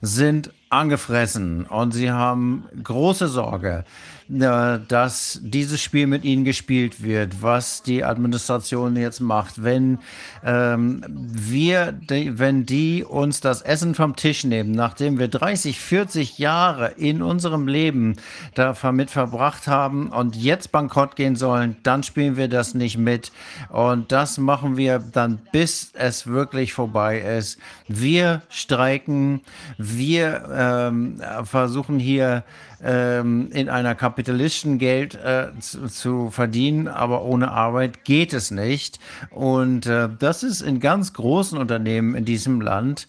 sind 0.00 0.52
angefressen 0.70 1.66
und 1.66 1.92
sie 1.92 2.10
haben 2.10 2.66
große 2.82 3.28
Sorge, 3.28 3.84
dass 4.30 5.40
dieses 5.42 5.82
Spiel 5.82 6.06
mit 6.06 6.24
ihnen 6.24 6.44
gespielt 6.44 7.02
wird, 7.02 7.42
was 7.42 7.82
die 7.82 8.04
Administration 8.04 8.94
jetzt 8.94 9.18
macht. 9.18 9.64
Wenn 9.64 9.98
ähm, 10.44 11.04
wir, 11.08 11.90
die, 11.90 12.38
wenn 12.38 12.64
die 12.64 13.02
uns 13.02 13.40
das 13.40 13.60
Essen 13.60 13.96
vom 13.96 14.14
Tisch 14.14 14.44
nehmen, 14.44 14.70
nachdem 14.70 15.18
wir 15.18 15.26
30, 15.26 15.80
40 15.80 16.38
Jahre 16.38 16.92
in 16.96 17.22
unserem 17.22 17.66
Leben 17.66 18.16
damit 18.54 19.10
verbracht 19.10 19.66
haben 19.66 20.10
und 20.10 20.36
jetzt 20.36 20.70
bankrott 20.70 21.16
gehen 21.16 21.34
sollen, 21.34 21.76
dann 21.82 22.04
spielen 22.04 22.36
wir 22.36 22.46
das 22.46 22.74
nicht 22.74 22.98
mit. 22.98 23.32
Und 23.68 24.12
das 24.12 24.38
machen 24.38 24.76
wir 24.76 25.00
dann, 25.00 25.40
bis 25.50 25.90
es 25.94 26.28
wirklich 26.28 26.72
vorbei 26.72 27.18
ist. 27.18 27.58
Wir 27.88 28.42
streiken, 28.48 29.40
wir 29.76 30.48
ähm, 30.52 31.20
versuchen 31.42 31.98
hier 31.98 32.44
ähm, 32.82 33.50
in 33.52 33.68
einer 33.68 33.94
kapitalistischen 33.94 34.78
Geld 34.78 35.14
äh, 35.14 35.48
zu, 35.60 35.86
zu, 35.88 36.30
verdienen, 36.30 36.88
aber 36.88 37.24
ohne 37.24 37.50
Arbeit 37.50 38.04
geht 38.04 38.32
es 38.32 38.50
nicht. 38.50 38.98
Und 39.30 39.86
äh, 39.86 40.08
das 40.18 40.42
ist 40.42 40.60
in 40.62 40.80
ganz 40.80 41.12
großen 41.12 41.58
Unternehmen 41.58 42.14
in 42.14 42.24
diesem 42.24 42.60
Land, 42.60 43.06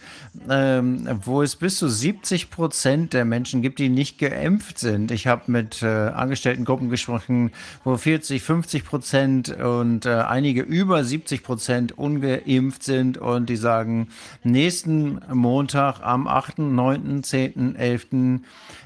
ähm, 0.49 1.07
wo 1.23 1.41
es 1.41 1.55
bis 1.55 1.77
zu 1.77 1.87
70 1.87 2.49
Prozent 2.49 3.13
der 3.13 3.25
Menschen 3.25 3.61
gibt, 3.61 3.79
die 3.79 3.89
nicht 3.89 4.17
geimpft 4.17 4.79
sind. 4.79 5.11
Ich 5.11 5.27
habe 5.27 5.43
mit 5.47 5.81
äh, 5.81 5.87
Angestelltengruppen 5.87 6.89
gesprochen, 6.89 7.51
wo 7.83 7.95
40, 7.95 8.41
50 8.41 8.85
Prozent 8.85 9.49
und 9.57 10.05
äh, 10.05 10.09
einige 10.09 10.61
über 10.61 11.03
70 11.03 11.43
Prozent 11.43 11.97
ungeimpft 11.97 12.83
sind 12.83 13.17
und 13.17 13.47
die 13.49 13.55
sagen, 13.55 14.09
nächsten 14.43 15.21
Montag 15.31 16.01
am 16.01 16.27
8., 16.27 16.59
9., 16.59 17.23
10., 17.23 17.75
11., 17.75 18.07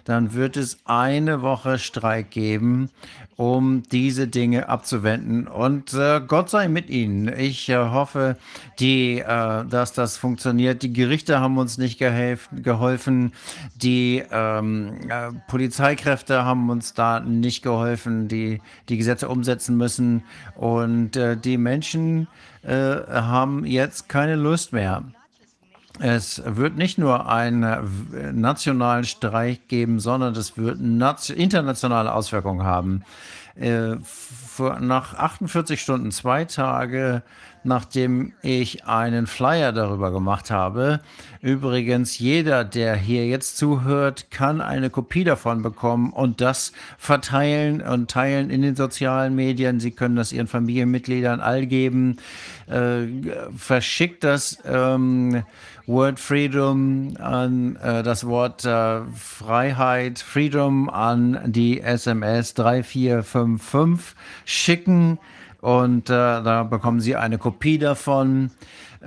dann 0.06 0.34
wird 0.34 0.56
es 0.56 0.78
eine 0.86 1.42
Woche 1.42 1.80
Streik 1.80 2.32
geben, 2.32 2.90
um 3.36 3.84
diese 3.92 4.28
Dinge 4.28 4.70
abzuwenden. 4.70 5.48
Und 5.48 5.94
äh, 5.94 6.22
Gott 6.26 6.50
sei 6.50 6.68
mit 6.68 6.90
Ihnen. 6.90 7.28
Ich 7.38 7.68
äh, 7.70 7.76
hoffe, 7.76 8.38
die, 8.80 9.20
äh, 9.20 9.66
dass 9.66 9.94
das 9.94 10.18
funktioniert. 10.18 10.84
Die 10.84 10.94
Gerichte 10.94 11.40
haben 11.40 11.58
uns 11.58 11.78
nicht 11.78 11.98
geholfen. 11.98 13.34
Die 13.76 14.24
ähm, 14.32 14.94
äh, 15.10 15.32
Polizeikräfte 15.48 16.46
haben 16.46 16.70
uns 16.70 16.94
da 16.94 17.20
nicht 17.20 17.64
geholfen, 17.64 18.28
die 18.28 18.62
die 18.88 18.98
Gesetze 18.98 19.28
umsetzen 19.28 19.76
müssen. 19.76 20.24
Und 20.56 21.18
äh, 21.18 21.36
die 21.36 21.58
Menschen 21.58 22.28
äh, 22.62 22.72
haben 22.72 23.66
jetzt 23.66 24.08
keine 24.08 24.36
Lust 24.36 24.72
mehr. 24.72 25.04
Es 26.00 26.42
wird 26.46 26.76
nicht 26.76 26.98
nur 26.98 27.30
einen 27.30 27.66
nationalen 28.34 29.06
Streik 29.06 29.68
geben, 29.70 30.00
sondern 30.00 30.36
es 30.36 30.58
wird 30.58 30.80
internationale 30.80 32.14
Auswirkungen 32.14 32.66
haben. 32.66 33.04
Äh, 33.56 33.96
nach 34.82 35.14
48 35.14 35.82
Stunden, 35.82 36.12
zwei 36.12 36.44
Tage 36.46 37.24
nachdem 37.66 38.34
ich 38.42 38.86
einen 38.86 39.28
Flyer 39.28 39.72
darüber 39.72 40.12
gemacht 40.12 40.52
habe. 40.52 41.02
Übrigens, 41.42 42.20
jeder, 42.20 42.64
der 42.64 42.96
hier 42.96 43.28
jetzt 43.28 43.58
zuhört, 43.58 44.30
kann 44.30 44.62
eine 44.62 44.90
Kopie 44.90 45.24
davon 45.24 45.64
bekommen 45.64 46.14
und 46.14 46.42
das 46.42 46.72
verteilen 46.98 47.82
und 47.82 48.10
teilen 48.10 48.50
in 48.50 48.62
den 48.62 48.76
sozialen 48.76 49.36
Medien. 49.36 49.80
Sie 49.80 49.92
können 49.92 50.16
das 50.16 50.32
Ihren 50.32 50.48
Familienmitgliedern 50.48 51.42
all 51.42 51.66
geben. 51.66 52.18
Äh, 52.68 53.08
verschickt 53.58 54.24
das 54.24 54.60
ähm, 54.66 55.44
Word 55.88 56.20
Freedom 56.20 57.16
an 57.20 57.76
äh, 57.76 58.02
das 58.02 58.26
Wort 58.26 58.66
äh, 58.66 59.02
Freiheit, 59.14 60.20
Freedom 60.20 60.90
an 60.90 61.40
die 61.46 61.82
SMS 61.82 62.56
3455 62.56 64.16
schicken 64.46 65.20
und 65.62 66.10
äh, 66.10 66.14
da 66.14 66.64
bekommen 66.64 67.02
Sie 67.02 67.16
eine 67.16 67.38
Kopie 67.38 67.78
davon. 67.78 68.52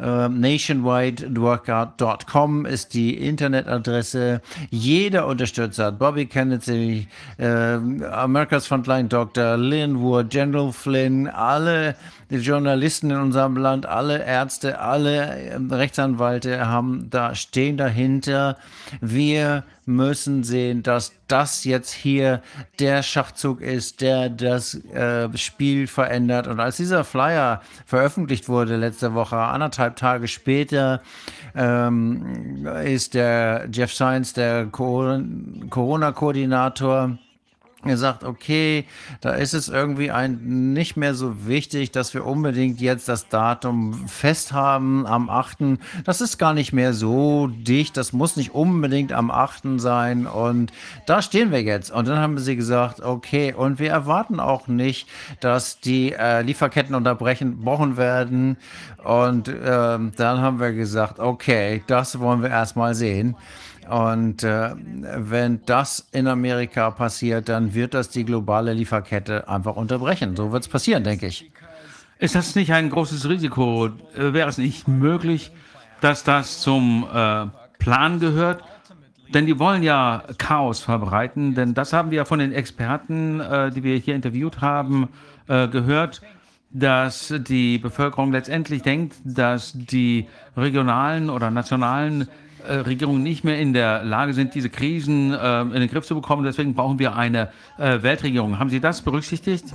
Uh, 0.01 0.29
nationwideworkout.com 0.29 2.67
ist 2.67 2.95
die 2.95 3.15
Internetadresse. 3.15 4.41
Jeder 4.71 5.27
Unterstützer, 5.27 5.91
Bobby 5.91 6.27
Kennedy, 6.27 7.09
uh, 7.41 7.81
America's 8.13 8.69
Frontline 8.69 9.09
Doctor, 9.09 9.57
Lynn 9.57 10.01
Wood, 10.01 10.31
General 10.31 10.73
Flynn, 10.73 11.27
alle 11.27 11.97
Journalisten 12.31 13.11
in 13.11 13.17
unserem 13.17 13.57
Land, 13.57 13.87
alle 13.87 14.25
Ärzte, 14.25 14.79
alle 14.79 15.51
ähm, 15.51 15.71
Rechtsanwälte 15.71 16.69
haben 16.69 17.09
da 17.11 17.35
stehen 17.35 17.77
dahinter. 17.77 18.57
Wir 19.01 19.65
müssen 19.89 20.45
sehen, 20.45 20.85
dass 20.85 21.11
das 21.27 21.65
jetzt 21.65 21.93
hier 21.93 22.43
der 22.79 23.03
Schachzug 23.03 23.61
ist, 23.61 24.01
der 24.01 24.31
das 24.31 24.75
äh, 24.75 25.37
Spiel 25.37 25.89
verändert. 25.89 26.47
Und 26.47 26.61
als 26.61 26.77
dieser 26.77 27.03
Flyer 27.05 27.61
veröffentlicht 27.87 28.49
wurde 28.49 28.77
letzte 28.77 29.15
Woche, 29.15 29.37
anderthalb 29.37 29.97
Tage 29.97 30.29
später, 30.29 31.03
ähm, 31.55 32.67
ist 32.85 33.15
der 33.15 33.69
Jeff 33.73 33.93
Science, 33.93 34.35
der 34.35 34.67
Corona-Koordinator, 34.67 37.19
gesagt, 37.83 38.25
okay, 38.25 38.85
da 39.21 39.33
ist 39.33 39.55
es 39.55 39.69
irgendwie 39.69 40.11
ein, 40.11 40.73
nicht 40.73 40.97
mehr 40.97 41.15
so 41.15 41.47
wichtig, 41.47 41.93
dass 41.93 42.13
wir 42.13 42.27
unbedingt 42.27 42.81
jetzt 42.81 43.09
das 43.09 43.29
Datum 43.29 44.09
festhaben 44.09 45.07
am 45.07 45.31
8. 45.31 45.79
Das 46.05 46.21
ist 46.21 46.39
gar 46.39 46.55
nicht 46.55 46.73
mehr 46.73 46.93
so 46.93 47.47
dicht, 47.47 47.97
das 47.97 48.13
muss 48.13 48.37
nicht 48.37 48.55
unbedingt 48.55 49.13
am 49.13 49.31
8. 49.31 49.81
sein 49.81 50.27
und 50.27 50.73
da 51.07 51.23
stehen 51.23 51.53
wir 51.53 51.63
jetzt. 51.63 51.91
Und 51.91 52.09
dann 52.09 52.19
haben 52.19 52.39
sie 52.39 52.57
gesagt, 52.57 53.01
okay, 53.01 53.55
und 53.55 53.79
wir 53.79 53.91
erwarten 53.91 54.41
auch 54.41 54.67
nicht, 54.67 55.09
dass 55.41 55.81
die 55.81 56.13
äh, 56.13 56.43
Lieferketten 56.43 56.95
unterbrochen 56.95 57.97
werden. 57.97 58.57
Und 59.05 59.49
äh, 59.49 59.53
dann 59.63 60.41
haben 60.41 60.61
wir 60.61 60.73
gesagt, 60.73 61.21
okay, 61.21 61.83
das 61.87 62.19
wollen 62.19 62.43
wir 62.43 62.51
erstmal 62.51 62.95
sehen. 62.95 63.37
Und 63.89 64.43
äh, 64.45 64.75
wenn 64.77 65.63
das 65.65 66.09
in 66.13 66.27
Amerika 66.27 66.91
passiert, 66.91 67.49
dann 67.49 67.75
wird 67.75 67.95
das 67.95 68.11
die 68.11 68.25
globale 68.25 68.75
Lieferkette 68.75 69.49
einfach 69.49 69.77
unterbrechen. 69.77 70.37
So 70.37 70.53
wird 70.53 70.65
es 70.65 70.69
passieren, 70.69 71.05
denke 71.05 71.27
ich. 71.27 71.51
Ist 72.19 72.35
das 72.35 72.55
nicht 72.55 72.73
ein 72.73 72.91
großes 72.91 73.29
Risiko? 73.29 73.87
Äh, 74.15 74.33
wäre 74.33 74.49
es 74.49 74.59
nicht 74.59 74.89
möglich, 74.89 75.53
dass 76.01 76.25
das 76.25 76.61
zum 76.61 77.07
äh, 77.13 77.47
Plan 77.79 78.21
gehört? 78.21 78.63
Denn 79.33 79.47
die 79.47 79.59
wollen 79.59 79.83
ja 79.83 80.23
Chaos 80.39 80.81
verbreiten, 80.81 81.55
denn 81.55 81.75
das 81.75 81.93
haben 81.93 82.11
wir 82.11 82.25
von 82.25 82.39
den 82.39 82.53
Experten, 82.53 83.41
äh, 83.41 83.71
die 83.71 83.83
wir 83.83 83.97
hier 83.97 84.15
interviewt 84.15 84.61
haben, 84.61 85.09
äh, 85.49 85.69
gehört. 85.69 86.23
dass 86.71 87.33
die 87.39 87.79
Bevölkerung 87.79 88.31
letztendlich 88.31 88.83
denkt, 88.83 89.17
dass 89.25 89.73
die 89.75 90.29
regionalen 90.57 91.31
oder 91.31 91.51
nationalen 91.51 92.29
Regierungen 92.73 93.23
nicht 93.23 93.45
mehr 93.45 93.59
in 93.59 93.73
der 93.73 94.05
Lage 94.05 94.35
sind, 94.35 94.55
diese 94.55 94.71
Krisen 94.71 95.33
äh, 95.33 95.61
in 95.63 95.73
den 95.73 95.89
Griff 95.89 96.07
zu 96.07 96.15
bekommen. 96.15 96.45
Deswegen 96.45 96.75
brauchen 96.75 96.99
wir 96.99 97.17
eine 97.17 97.51
äh, 97.79 98.03
Weltregierung. 98.03 98.59
Haben 98.59 98.71
Sie 98.71 98.81
das 98.81 99.03
berücksichtigt? 99.03 99.67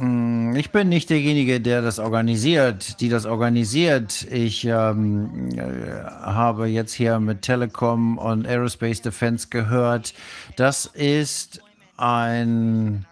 Ich 0.56 0.72
bin 0.72 0.90
nicht 0.90 1.10
derjenige, 1.10 1.62
der 1.62 1.82
das 1.82 2.00
organisiert, 2.00 3.00
die 3.02 3.10
das 3.10 3.26
organisiert. 3.26 4.28
Ich 4.32 4.66
ähm, 4.66 5.50
äh, 5.56 5.62
habe 6.22 6.68
jetzt 6.68 6.94
hier 6.94 7.20
mit 7.20 7.42
Telekom 7.42 8.18
und 8.18 8.48
Aerospace 8.48 9.02
Defense 9.02 9.48
gehört. 9.50 10.14
Das 10.56 10.86
ist 10.86 11.62
ein 11.98 13.06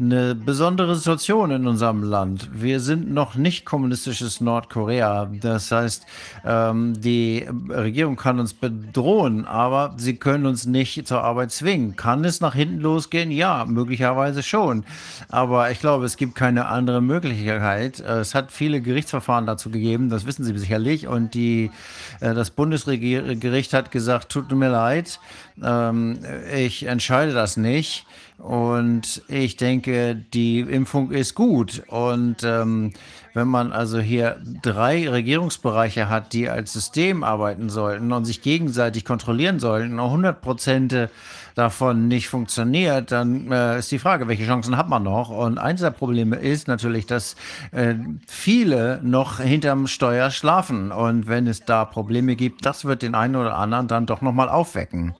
eine 0.00 0.36
besondere 0.36 0.94
Situation 0.94 1.50
in 1.50 1.66
unserem 1.66 2.04
Land. 2.04 2.50
Wir 2.52 2.78
sind 2.78 3.10
noch 3.12 3.34
nicht 3.34 3.64
kommunistisches 3.64 4.40
Nordkorea. 4.40 5.28
Das 5.40 5.72
heißt, 5.72 6.06
ähm, 6.44 7.00
die 7.00 7.44
Regierung 7.68 8.14
kann 8.14 8.38
uns 8.38 8.54
bedrohen, 8.54 9.44
aber 9.44 9.94
sie 9.96 10.14
können 10.14 10.46
uns 10.46 10.66
nicht 10.66 11.08
zur 11.08 11.24
Arbeit 11.24 11.50
zwingen. 11.50 11.96
Kann 11.96 12.24
es 12.24 12.40
nach 12.40 12.54
hinten 12.54 12.78
losgehen? 12.78 13.32
Ja, 13.32 13.64
möglicherweise 13.64 14.44
schon. 14.44 14.84
Aber 15.30 15.72
ich 15.72 15.80
glaube, 15.80 16.04
es 16.04 16.16
gibt 16.16 16.36
keine 16.36 16.66
andere 16.66 17.02
Möglichkeit. 17.02 17.98
Es 17.98 18.36
hat 18.36 18.52
viele 18.52 18.80
Gerichtsverfahren 18.80 19.46
dazu 19.46 19.68
gegeben, 19.68 20.10
das 20.10 20.26
wissen 20.26 20.44
Sie 20.44 20.56
sicherlich. 20.56 21.08
Und 21.08 21.34
die, 21.34 21.72
äh, 22.20 22.34
das 22.34 22.50
Bundesgericht 22.50 23.72
hat 23.72 23.90
gesagt, 23.90 24.28
tut 24.28 24.52
mir 24.52 24.70
leid, 24.70 25.18
ähm, 25.60 26.20
ich 26.54 26.86
entscheide 26.86 27.32
das 27.32 27.56
nicht. 27.56 28.06
Und 28.38 29.22
ich 29.26 29.56
denke, 29.56 30.14
die 30.14 30.60
Impfung 30.60 31.10
ist 31.10 31.34
gut. 31.34 31.82
Und 31.88 32.44
ähm, 32.44 32.92
wenn 33.34 33.48
man 33.48 33.72
also 33.72 33.98
hier 33.98 34.40
drei 34.62 35.08
Regierungsbereiche 35.08 36.08
hat, 36.08 36.32
die 36.32 36.48
als 36.48 36.72
System 36.72 37.24
arbeiten 37.24 37.68
sollten 37.68 38.12
und 38.12 38.24
sich 38.24 38.40
gegenseitig 38.40 39.04
kontrollieren 39.04 39.58
sollten, 39.58 39.98
100 39.98 40.40
Prozent 40.40 41.10
davon 41.56 42.06
nicht 42.06 42.28
funktioniert, 42.28 43.10
dann 43.10 43.50
äh, 43.50 43.80
ist 43.80 43.90
die 43.90 43.98
Frage, 43.98 44.28
welche 44.28 44.46
Chancen 44.46 44.76
hat 44.76 44.88
man 44.88 45.02
noch? 45.02 45.30
Und 45.30 45.58
eines 45.58 45.80
der 45.80 45.90
Probleme 45.90 46.36
ist 46.36 46.68
natürlich, 46.68 47.06
dass 47.06 47.34
äh, 47.72 47.96
viele 48.28 49.00
noch 49.02 49.40
hinterm 49.40 49.88
Steuer 49.88 50.30
schlafen. 50.30 50.92
Und 50.92 51.26
wenn 51.26 51.48
es 51.48 51.64
da 51.64 51.84
Probleme 51.84 52.36
gibt, 52.36 52.64
das 52.64 52.84
wird 52.84 53.02
den 53.02 53.16
einen 53.16 53.34
oder 53.34 53.56
anderen 53.56 53.88
dann 53.88 54.06
doch 54.06 54.20
nochmal 54.20 54.48
aufwecken 54.48 55.16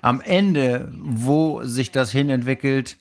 am 0.00 0.20
Ende, 0.20 0.92
wo 0.98 1.62
sich 1.64 1.90
das 1.90 2.10
hin 2.10 2.30
entwickelt, 2.30 2.96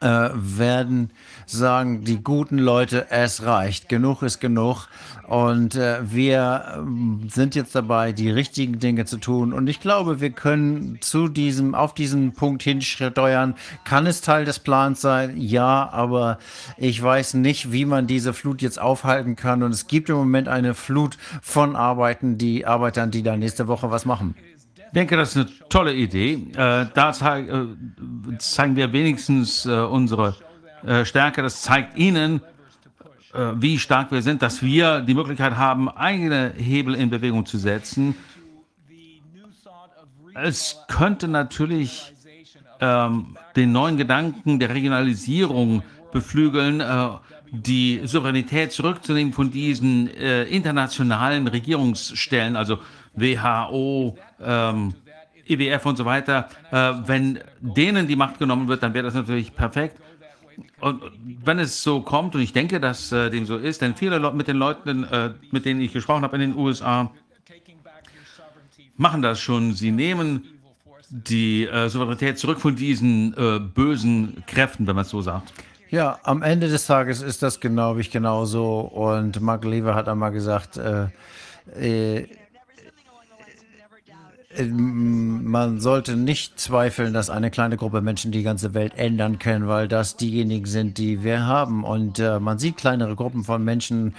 äh, 0.00 0.30
werden 0.34 1.10
sagen 1.46 2.04
die 2.04 2.22
guten 2.22 2.58
Leute, 2.58 3.10
es 3.10 3.44
reicht, 3.44 3.88
genug 3.88 4.22
ist 4.22 4.40
genug. 4.40 4.88
Und 5.28 5.76
äh, 5.76 5.98
wir 6.02 6.64
äh, 6.78 7.28
sind 7.28 7.54
jetzt 7.54 7.74
dabei, 7.74 8.12
die 8.12 8.30
richtigen 8.30 8.78
Dinge 8.78 9.04
zu 9.04 9.18
tun. 9.18 9.52
Und 9.52 9.68
ich 9.68 9.80
glaube, 9.80 10.20
wir 10.20 10.30
können 10.30 10.98
zu 11.00 11.28
diesem, 11.28 11.74
auf 11.74 11.94
diesen 11.94 12.32
Punkt 12.32 12.62
hinsteuern. 12.62 13.54
Kann 13.84 14.06
es 14.06 14.22
Teil 14.22 14.44
des 14.44 14.58
Plans 14.58 15.00
sein? 15.00 15.36
Ja, 15.36 15.88
aber 15.92 16.38
ich 16.76 17.00
weiß 17.00 17.34
nicht, 17.34 17.70
wie 17.70 17.84
man 17.84 18.06
diese 18.06 18.32
Flut 18.32 18.62
jetzt 18.62 18.80
aufhalten 18.80 19.36
kann. 19.36 19.62
Und 19.62 19.72
es 19.72 19.86
gibt 19.86 20.08
im 20.08 20.16
Moment 20.16 20.48
eine 20.48 20.74
Flut 20.74 21.16
von 21.42 21.76
Arbeiten, 21.76 22.38
die 22.38 22.66
Arbeitern, 22.66 23.10
die 23.10 23.22
da 23.22 23.36
nächste 23.36 23.68
Woche 23.68 23.90
was 23.90 24.04
machen. 24.04 24.34
Ich 24.90 24.94
denke, 24.94 25.16
das 25.16 25.36
ist 25.36 25.36
eine 25.36 25.68
tolle 25.68 25.94
Idee. 25.94 26.48
Äh, 26.52 26.86
da 26.92 27.12
zeig, 27.12 27.48
äh, 27.48 27.66
zeigen 28.38 28.74
wir 28.74 28.92
wenigstens 28.92 29.64
äh, 29.64 29.70
unsere 29.70 30.34
äh, 30.84 31.04
Stärke. 31.04 31.42
Das 31.42 31.62
zeigt 31.62 31.96
Ihnen, 31.96 32.40
äh, 33.32 33.52
wie 33.54 33.78
stark 33.78 34.10
wir 34.10 34.20
sind, 34.20 34.42
dass 34.42 34.64
wir 34.64 35.00
die 35.02 35.14
Möglichkeit 35.14 35.56
haben, 35.56 35.88
eigene 35.88 36.54
Hebel 36.56 36.96
in 36.96 37.08
Bewegung 37.08 37.46
zu 37.46 37.56
setzen. 37.58 38.16
Es 40.34 40.76
könnte 40.88 41.28
natürlich 41.28 42.12
ähm, 42.80 43.36
den 43.54 43.70
neuen 43.70 43.96
Gedanken 43.96 44.58
der 44.58 44.74
Regionalisierung 44.74 45.84
beflügeln, 46.12 46.80
äh, 46.80 47.10
die 47.52 48.00
Souveränität 48.06 48.72
zurückzunehmen 48.72 49.32
von 49.32 49.52
diesen 49.52 50.06
internationalen 50.06 51.48
Regierungsstellen, 51.48 52.54
also 52.54 52.78
WHO, 53.14 54.16
ähm, 54.42 54.94
IWF 55.48 55.86
und 55.86 55.96
so 55.96 56.04
weiter, 56.04 56.48
äh, 56.70 56.92
wenn 57.06 57.40
denen 57.60 58.06
die 58.06 58.16
Macht 58.16 58.38
genommen 58.38 58.68
wird, 58.68 58.82
dann 58.82 58.94
wäre 58.94 59.04
das 59.04 59.14
natürlich 59.14 59.54
perfekt. 59.54 60.00
Und 60.80 61.02
wenn 61.44 61.58
es 61.58 61.82
so 61.82 62.00
kommt, 62.00 62.34
und 62.34 62.40
ich 62.40 62.52
denke, 62.52 62.80
dass 62.80 63.12
äh, 63.12 63.30
dem 63.30 63.46
so 63.46 63.56
ist, 63.56 63.82
denn 63.82 63.94
viele 63.94 64.18
Leute 64.18 64.36
mit 64.36 64.48
den 64.48 64.56
Leuten, 64.56 65.04
äh, 65.04 65.32
mit 65.50 65.64
denen 65.64 65.80
ich 65.80 65.92
gesprochen 65.92 66.22
habe 66.22 66.36
in 66.36 66.52
den 66.52 66.56
USA, 66.56 67.10
machen 68.96 69.22
das 69.22 69.40
schon. 69.40 69.74
Sie 69.74 69.90
nehmen 69.90 70.44
die 71.08 71.66
äh, 71.66 71.88
Souveränität 71.88 72.38
zurück 72.38 72.60
von 72.60 72.76
diesen 72.76 73.34
äh, 73.36 73.58
bösen 73.58 74.44
Kräften, 74.46 74.86
wenn 74.86 74.94
man 74.94 75.04
es 75.04 75.10
so 75.10 75.22
sagt. 75.22 75.52
Ja, 75.90 76.20
am 76.22 76.42
Ende 76.42 76.68
des 76.68 76.86
Tages 76.86 77.20
ist 77.20 77.42
das 77.42 77.58
genau 77.58 77.96
wie 77.96 78.02
ich 78.02 78.10
genauso. 78.10 78.80
Und 78.80 79.40
Mark 79.40 79.64
Lever 79.64 79.94
hat 79.94 80.08
einmal 80.08 80.30
gesagt, 80.30 80.76
äh, 80.76 81.08
äh, 81.76 82.28
man 84.66 85.80
sollte 85.80 86.16
nicht 86.16 86.58
zweifeln, 86.58 87.12
dass 87.12 87.30
eine 87.30 87.50
kleine 87.50 87.76
Gruppe 87.76 88.00
Menschen 88.00 88.32
die 88.32 88.42
ganze 88.42 88.74
Welt 88.74 88.94
ändern 88.96 89.38
können, 89.38 89.68
weil 89.68 89.88
das 89.88 90.16
diejenigen 90.16 90.66
sind, 90.66 90.98
die 90.98 91.22
wir 91.22 91.46
haben. 91.46 91.84
Und 91.84 92.18
äh, 92.18 92.40
man 92.40 92.58
sieht 92.58 92.76
kleinere 92.76 93.16
Gruppen 93.16 93.44
von 93.44 93.64
Menschen, 93.64 94.14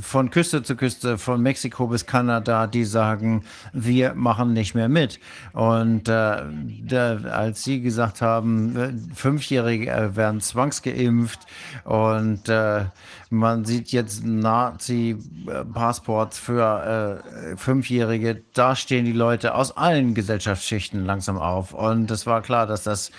von 0.00 0.30
Küste 0.30 0.62
zu 0.62 0.76
Küste, 0.76 1.18
von 1.18 1.42
Mexiko 1.42 1.86
bis 1.86 2.06
Kanada, 2.06 2.66
die 2.66 2.84
sagen, 2.84 3.44
wir 3.72 4.14
machen 4.14 4.52
nicht 4.52 4.74
mehr 4.74 4.88
mit. 4.88 5.20
Und 5.52 6.08
äh, 6.08 6.42
da, 6.86 7.16
als 7.30 7.64
Sie 7.64 7.80
gesagt 7.80 8.22
haben, 8.22 8.76
äh, 8.76 9.14
Fünfjährige 9.14 9.90
äh, 9.90 10.16
werden 10.16 10.40
zwangsgeimpft 10.40 11.40
und 11.84 12.48
äh, 12.48 12.86
man 13.34 13.64
sieht 13.64 13.92
jetzt 13.92 14.24
Nazi-Passports 14.24 16.38
für 16.38 17.22
äh, 17.22 17.56
Fünfjährige, 17.56 18.42
da 18.54 18.74
stehen 18.76 19.04
die 19.04 19.12
Leute 19.12 19.54
aus 19.54 19.76
allen 19.76 20.14
Gesellschaftsschichten 20.14 21.04
langsam 21.04 21.36
auf. 21.38 21.74
Und 21.74 22.10
es 22.10 22.26
war 22.26 22.42
klar, 22.42 22.66
dass 22.66 22.82
das 22.82 23.12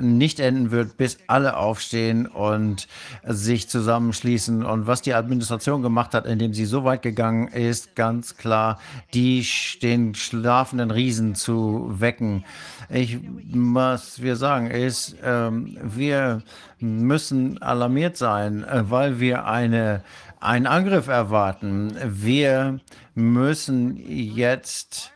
nicht 0.00 0.40
enden 0.40 0.70
wird, 0.70 0.96
bis 0.96 1.18
alle 1.26 1.56
aufstehen 1.56 2.26
und 2.26 2.86
sich 3.24 3.68
zusammenschließen. 3.68 4.64
Und 4.64 4.86
was 4.86 5.02
die 5.02 5.14
Administration 5.14 5.82
gemacht 5.82 6.14
hat, 6.14 6.26
indem 6.26 6.54
sie 6.54 6.64
so 6.64 6.84
weit 6.84 7.02
gegangen 7.02 7.48
ist, 7.48 7.96
ganz 7.96 8.36
klar, 8.36 8.78
die 9.14 9.46
den 9.82 10.14
schlafenden 10.14 10.90
Riesen 10.90 11.34
zu 11.34 11.94
wecken. 11.98 12.44
Ich, 12.88 13.18
was 13.52 14.22
wir 14.22 14.36
sagen 14.36 14.70
ist, 14.70 15.16
ähm, 15.24 15.78
wir 15.82 16.42
müssen 16.78 17.60
alarmiert 17.62 18.16
sein, 18.16 18.64
äh, 18.64 18.90
weil 18.90 19.20
wir 19.20 19.46
eine, 19.46 20.02
einen 20.40 20.66
Angriff 20.66 21.08
erwarten. 21.08 21.96
Wir 22.04 22.80
müssen 23.14 23.96
jetzt 23.96 25.12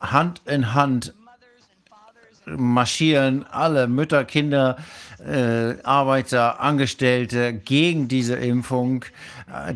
Hand 0.00 0.42
in 0.46 0.74
Hand 0.74 1.14
marschieren 2.46 3.44
alle 3.50 3.86
Mütter, 3.86 4.24
Kinder, 4.24 4.76
äh, 5.24 5.74
Arbeiter, 5.84 6.60
Angestellte 6.60 7.52
gegen 7.52 8.08
diese 8.08 8.34
Impfung, 8.36 9.04
äh, 9.48 9.74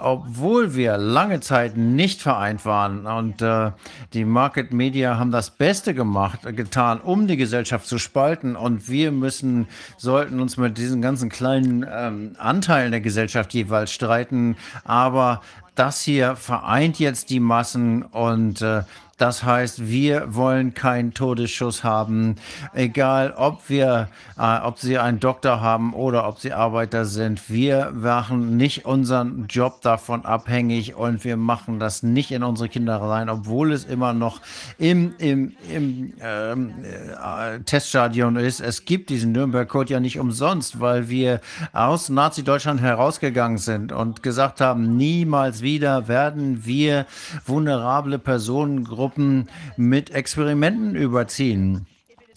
obwohl 0.00 0.74
wir 0.74 0.96
lange 0.96 1.40
Zeit 1.40 1.76
nicht 1.76 2.22
vereint 2.22 2.64
waren. 2.64 3.06
Und 3.06 3.42
äh, 3.42 3.72
die 4.14 4.24
Market 4.24 4.72
Media 4.72 5.18
haben 5.18 5.30
das 5.30 5.50
Beste 5.50 5.92
gemacht, 5.92 6.40
getan, 6.56 7.00
um 7.00 7.26
die 7.26 7.36
Gesellschaft 7.36 7.86
zu 7.86 7.98
spalten. 7.98 8.56
Und 8.56 8.88
wir 8.88 9.12
müssen, 9.12 9.68
sollten 9.98 10.40
uns 10.40 10.56
mit 10.56 10.78
diesen 10.78 11.02
ganzen 11.02 11.28
kleinen 11.28 11.84
ähm, 11.90 12.36
Anteilen 12.38 12.90
der 12.90 13.02
Gesellschaft 13.02 13.52
jeweils 13.52 13.92
streiten. 13.92 14.56
Aber 14.84 15.42
das 15.74 16.00
hier 16.00 16.36
vereint 16.36 16.98
jetzt 16.98 17.28
die 17.28 17.40
Massen 17.40 18.02
und 18.02 18.62
äh, 18.62 18.82
das 19.16 19.44
heißt, 19.44 19.88
wir 19.88 20.34
wollen 20.34 20.74
keinen 20.74 21.14
Todesschuss 21.14 21.82
haben, 21.84 22.36
egal 22.74 23.32
ob 23.34 23.70
wir, 23.70 24.08
äh, 24.38 24.58
ob 24.58 24.78
sie 24.78 24.98
einen 24.98 25.20
Doktor 25.20 25.62
haben 25.62 25.94
oder 25.94 26.28
ob 26.28 26.38
sie 26.38 26.52
Arbeiter 26.52 27.06
sind. 27.06 27.48
Wir 27.48 27.92
machen 27.92 28.58
nicht 28.58 28.84
unseren 28.84 29.46
Job 29.48 29.80
davon 29.80 30.26
abhängig 30.26 30.96
und 30.96 31.24
wir 31.24 31.38
machen 31.38 31.78
das 31.80 32.02
nicht 32.02 32.30
in 32.30 32.42
unsere 32.42 32.68
Kinder 32.68 32.96
rein, 32.96 33.30
obwohl 33.30 33.72
es 33.72 33.86
immer 33.86 34.12
noch 34.12 34.42
im, 34.76 35.14
im, 35.16 35.56
im 35.74 36.12
ähm, 36.20 36.74
äh, 36.84 37.60
Teststadion 37.60 38.36
ist. 38.36 38.60
Es 38.60 38.84
gibt 38.84 39.08
diesen 39.08 39.32
Nürnberg-Code 39.32 39.94
ja 39.94 40.00
nicht 40.00 40.18
umsonst, 40.18 40.78
weil 40.78 41.08
wir 41.08 41.40
aus 41.72 42.10
Nazi-Deutschland 42.10 42.82
herausgegangen 42.82 43.56
sind 43.56 43.92
und 43.92 44.22
gesagt 44.22 44.60
haben, 44.60 44.98
niemals 44.98 45.62
wieder 45.62 46.06
werden 46.06 46.66
wir 46.66 47.06
vulnerable 47.46 48.18
Personengruppen 48.18 49.05
Gruppen 49.06 49.48
mit 49.76 50.10
Experimenten 50.10 50.96
überziehen. 50.96 51.86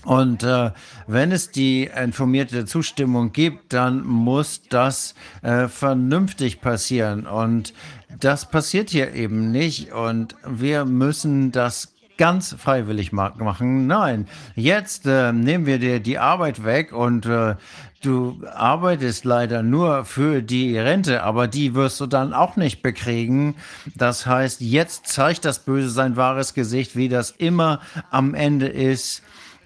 Und 0.05 0.43
äh, 0.43 0.69
wenn 1.07 1.31
es 1.31 1.49
die 1.49 1.85
informierte 1.85 2.65
Zustimmung 2.65 3.31
gibt, 3.33 3.73
dann 3.73 4.05
muss 4.05 4.61
das 4.69 5.15
äh, 5.41 5.67
vernünftig 5.67 6.61
passieren. 6.61 7.25
Und 7.25 7.73
das 8.19 8.51
passiert 8.51 8.91
hier 8.91 9.13
eben 9.15 9.51
nicht. 9.51 9.91
Und 9.91 10.35
wir 10.47 10.85
müssen 10.85 11.51
das 11.51 11.95
ganz 12.19 12.53
freiwillig 12.53 13.11
machen. 13.13 13.87
Nein, 13.87 14.27
jetzt 14.55 15.07
äh, 15.07 15.33
nehmen 15.33 15.65
wir 15.65 15.79
dir 15.79 15.99
die 15.99 16.19
Arbeit 16.19 16.63
weg 16.63 16.93
und 16.93 17.25
äh, 17.25 17.55
du 18.01 18.41
arbeitest 18.53 19.25
leider 19.25 19.63
nur 19.63 20.05
für 20.05 20.41
die 20.41 20.77
Rente, 20.77 21.23
aber 21.23 21.47
die 21.47 21.75
wirst 21.75 21.99
du 21.99 22.07
dann 22.07 22.33
auch 22.33 22.55
nicht 22.55 22.81
bekriegen. 22.81 23.55
Das 23.95 24.25
heißt, 24.25 24.61
jetzt 24.61 25.07
zeigt 25.07 25.45
das 25.45 25.59
Böse 25.59 25.89
sein 25.89 26.15
wahres 26.15 26.53
Gesicht, 26.53 26.95
wie 26.95 27.09
das 27.09 27.31
immer 27.31 27.81
am 28.11 28.33
Ende 28.33 28.67
ist 28.67 29.21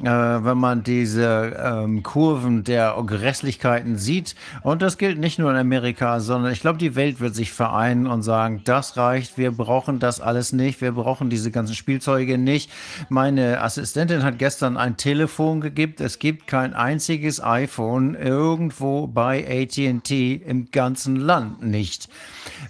wenn 0.09 0.57
man 0.57 0.84
diese 0.84 1.55
ähm, 1.63 2.03
Kurven 2.03 2.63
der 2.63 2.95
Grässlichkeiten 3.05 3.97
sieht. 3.97 4.35
Und 4.61 4.81
das 4.81 4.97
gilt 4.97 5.19
nicht 5.19 5.39
nur 5.39 5.51
in 5.51 5.57
Amerika, 5.57 6.19
sondern 6.19 6.51
ich 6.51 6.61
glaube, 6.61 6.77
die 6.80 6.95
Welt 6.95 7.19
wird 7.19 7.35
sich 7.35 7.51
vereinen 7.51 8.07
und 8.07 8.23
sagen, 8.23 8.61
das 8.65 8.97
reicht, 8.97 9.38
wir 9.38 9.51
brauchen 9.51 9.99
das 9.99 10.19
alles 10.19 10.53
nicht, 10.53 10.81
wir 10.81 10.91
brauchen 10.91 11.30
diese 11.30 11.51
ganzen 11.51 11.75
Spielzeuge 11.75 12.38
nicht. 12.38 12.69
Meine 13.09 13.61
Assistentin 13.61 14.23
hat 14.23 14.39
gestern 14.39 14.77
ein 14.77 14.97
Telefon 14.97 15.61
gegeben, 15.61 15.95
es 15.99 16.19
gibt 16.19 16.47
kein 16.47 16.73
einziges 16.73 17.43
iPhone 17.43 18.15
irgendwo 18.15 19.07
bei 19.07 19.45
ATT 19.47 20.11
im 20.11 20.69
ganzen 20.71 21.15
Land 21.15 21.63
nicht. 21.63 22.09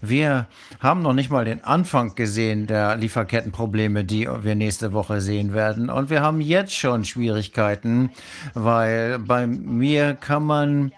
Wir 0.02 0.48
haben 0.80 1.02
noch 1.02 1.14
nicht 1.14 1.30
mal 1.30 1.46
den 1.46 1.64
Anfang 1.64 2.16
gesehen 2.16 2.68
der 2.68 2.96
Lieferkettenprobleme, 2.96 4.04
die 4.04 4.28
wir 4.42 4.56
nächste 4.56 4.94
Woche 4.94 5.22
sehen 5.22 5.54
werden. 5.54 5.90
Und 5.90 6.10
wir 6.10 6.22
haben 6.22 6.42
jetzt 6.42 6.76
schon 6.76 7.06
Schwierigkeiten, 7.06 8.12
weil 8.54 9.20
bei 9.20 9.48
mir 9.48 10.16
kann 10.16 10.44
man 10.44 10.92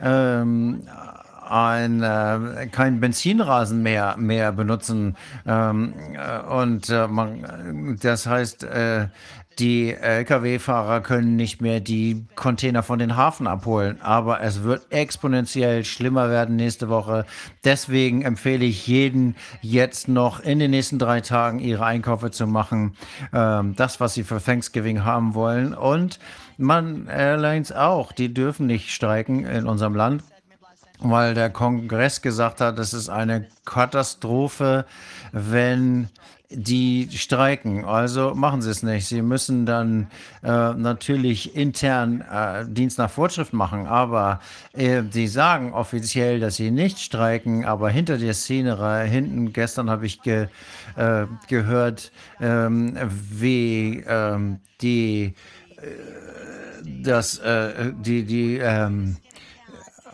ähm, 0.00 0.82
ein, 1.52 2.02
äh, 2.02 2.66
kein 2.68 3.00
Benzinrasen 3.00 3.82
mehr, 3.82 4.16
mehr 4.16 4.52
benutzen. 4.52 5.16
Ähm, 5.46 5.92
äh, 6.14 6.40
und 6.40 6.88
äh, 6.88 7.06
man, 7.06 7.98
das 8.00 8.26
heißt, 8.26 8.64
äh, 8.64 9.08
die 9.58 9.92
Lkw-Fahrer 9.92 11.00
können 11.00 11.36
nicht 11.36 11.60
mehr 11.60 11.80
die 11.80 12.24
Container 12.34 12.82
von 12.82 12.98
den 12.98 13.16
Hafen 13.16 13.46
abholen, 13.46 14.00
aber 14.00 14.40
es 14.40 14.62
wird 14.62 14.90
exponentiell 14.90 15.84
schlimmer 15.84 16.30
werden 16.30 16.56
nächste 16.56 16.88
Woche. 16.88 17.26
Deswegen 17.64 18.22
empfehle 18.22 18.64
ich 18.64 18.86
jeden 18.86 19.36
jetzt 19.60 20.08
noch 20.08 20.40
in 20.40 20.58
den 20.58 20.70
nächsten 20.70 20.98
drei 20.98 21.20
Tagen 21.20 21.58
ihre 21.58 21.84
Einkäufe 21.84 22.30
zu 22.30 22.46
machen, 22.46 22.96
ähm, 23.32 23.74
das, 23.76 24.00
was 24.00 24.14
sie 24.14 24.24
für 24.24 24.42
Thanksgiving 24.42 25.04
haben 25.04 25.34
wollen. 25.34 25.74
Und 25.74 26.18
man 26.56 27.06
Airlines 27.06 27.72
auch, 27.72 28.12
die 28.12 28.32
dürfen 28.32 28.66
nicht 28.66 28.90
streiken 28.90 29.44
in 29.44 29.66
unserem 29.66 29.94
Land 29.94 30.22
weil 31.04 31.34
der 31.34 31.50
Kongress 31.50 32.22
gesagt 32.22 32.60
hat, 32.60 32.78
es 32.78 32.94
ist 32.94 33.08
eine 33.08 33.48
Katastrophe, 33.64 34.86
wenn 35.32 36.08
die 36.54 37.08
streiken. 37.12 37.84
Also 37.84 38.34
machen 38.34 38.62
sie 38.62 38.70
es 38.70 38.82
nicht. 38.82 39.06
Sie 39.06 39.22
müssen 39.22 39.66
dann 39.66 40.08
äh, 40.42 40.74
natürlich 40.74 41.56
intern 41.56 42.20
äh, 42.20 42.64
Dienst 42.66 42.98
nach 42.98 43.10
Vorschrift 43.10 43.52
machen, 43.52 43.86
aber 43.86 44.40
äh, 44.72 45.02
sie 45.10 45.28
sagen 45.28 45.72
offiziell, 45.72 46.40
dass 46.40 46.56
sie 46.56 46.70
nicht 46.70 46.98
streiken, 46.98 47.64
aber 47.64 47.90
hinter 47.90 48.18
der 48.18 48.34
Szenerie, 48.34 49.08
hinten, 49.08 49.52
gestern 49.52 49.90
habe 49.90 50.06
ich 50.06 50.22
ge, 50.22 50.48
äh, 50.96 51.26
gehört, 51.48 52.12
ähm, 52.40 52.96
wie 53.30 54.02
ähm, 54.06 54.60
die, 54.80 55.34
äh, 55.76 56.92
das, 57.02 57.38
äh, 57.38 57.92
die, 57.98 58.24
die, 58.24 58.58
ähm, 58.58 59.16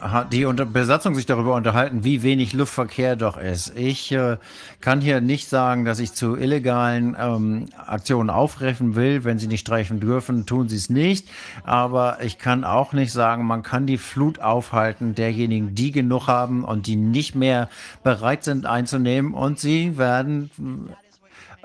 hat 0.01 0.33
die 0.33 0.45
unter 0.45 0.65
Besatzung 0.65 1.15
sich 1.15 1.27
darüber 1.27 1.55
unterhalten, 1.55 2.05
wie 2.05 2.23
wenig 2.23 2.53
Luftverkehr 2.53 3.16
doch 3.16 3.37
ist. 3.37 3.77
Ich 3.77 4.12
äh, 4.12 4.37
kann 4.81 5.01
hier 5.01 5.20
nicht 5.20 5.49
sagen, 5.49 5.85
dass 5.85 5.99
ich 5.99 6.12
zu 6.12 6.37
illegalen 6.37 7.16
ähm, 7.19 7.66
Aktionen 7.77 8.31
aufrufen 8.31 8.95
will. 8.95 9.25
Wenn 9.25 9.39
sie 9.39 9.49
nicht 9.49 9.61
streichen 9.61 10.01
dürfen, 10.01 10.47
tun 10.47 10.69
sie 10.69 10.77
es 10.77 10.91
nicht. 10.91 11.29
Aber 11.65 12.19
ich 12.23 12.39
kann 12.39 12.65
auch 12.65 12.93
nicht 12.93 13.12
sagen, 13.12 13.45
man 13.45 13.62
kann 13.62 13.87
die 13.87 13.99
Flut 13.99 14.41
aufhalten 14.41 15.15
derjenigen, 15.15 15.75
die 15.75 15.91
genug 15.91 16.27
haben 16.29 16.65
und 16.65 16.87
die 16.87 16.97
nicht 16.97 17.35
mehr 17.35 17.69
bereit 18.03 18.45
sind 18.45 18.66
einzunehmen. 18.66 19.35
Und 19.35 19.59
sie 19.59 19.99
werden 19.99 20.51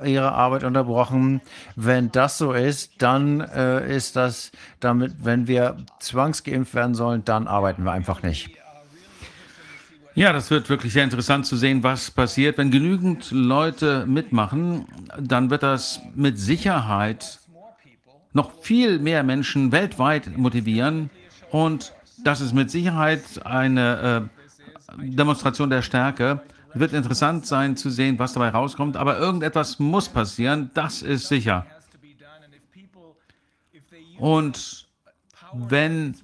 ihre 0.06 0.32
Arbeit 0.32 0.64
unterbrochen. 0.64 1.42
Wenn 1.76 2.12
das 2.12 2.38
so 2.38 2.54
ist, 2.54 3.02
dann 3.02 3.42
äh, 3.42 3.96
ist 3.96 4.16
das 4.16 4.52
damit, 4.80 5.14
wenn 5.24 5.48
wir 5.48 5.78
zwangsgeimpft 6.00 6.74
werden 6.74 6.96
sollen, 6.96 7.26
dann 7.26 7.48
arbeiten 7.48 7.84
wir 7.84 7.92
einfach 7.92 8.24
nicht. 8.24 8.52
Ja, 10.16 10.32
das 10.32 10.52
wird 10.52 10.70
wirklich 10.70 10.94
sehr 10.94 11.04
interessant 11.04 11.48
zu 11.48 11.56
sehen, 11.56 11.82
was 11.82 12.12
passiert. 12.12 12.60
Wenn 12.60 12.70
genügend 12.70 13.32
Leute 13.32 14.06
mitmachen, 14.06 14.86
dann 15.20 15.50
wird 15.50 15.64
das 15.64 16.02
mit 16.14 16.38
Sicherheit 16.38 17.40
noch 18.32 18.62
viel 18.62 19.00
mehr 19.00 19.24
Menschen 19.24 19.72
weltweit 19.72 20.38
motivieren. 20.38 21.10
Und 21.50 21.94
das 22.24 22.42
ist 22.42 22.54
mit 22.54 22.70
Sicherheit 22.70 23.24
eine 23.44 24.30
äh, 24.30 25.04
Demonstration 25.04 25.70
der 25.72 25.82
Stärke. 25.82 26.42
Wird 26.76 26.94
interessant 26.94 27.46
sein 27.46 27.78
zu 27.78 27.90
sehen, 27.90 28.18
was 28.18 28.34
dabei 28.34 28.50
rauskommt, 28.50 28.98
aber 28.98 29.20
irgendetwas 29.20 29.80
muss 29.80 30.10
passieren, 30.10 30.72
das 30.74 31.02
ist 31.02 31.28
sicher. 31.28 31.66
Und 34.18 34.88
wenn 35.54 36.16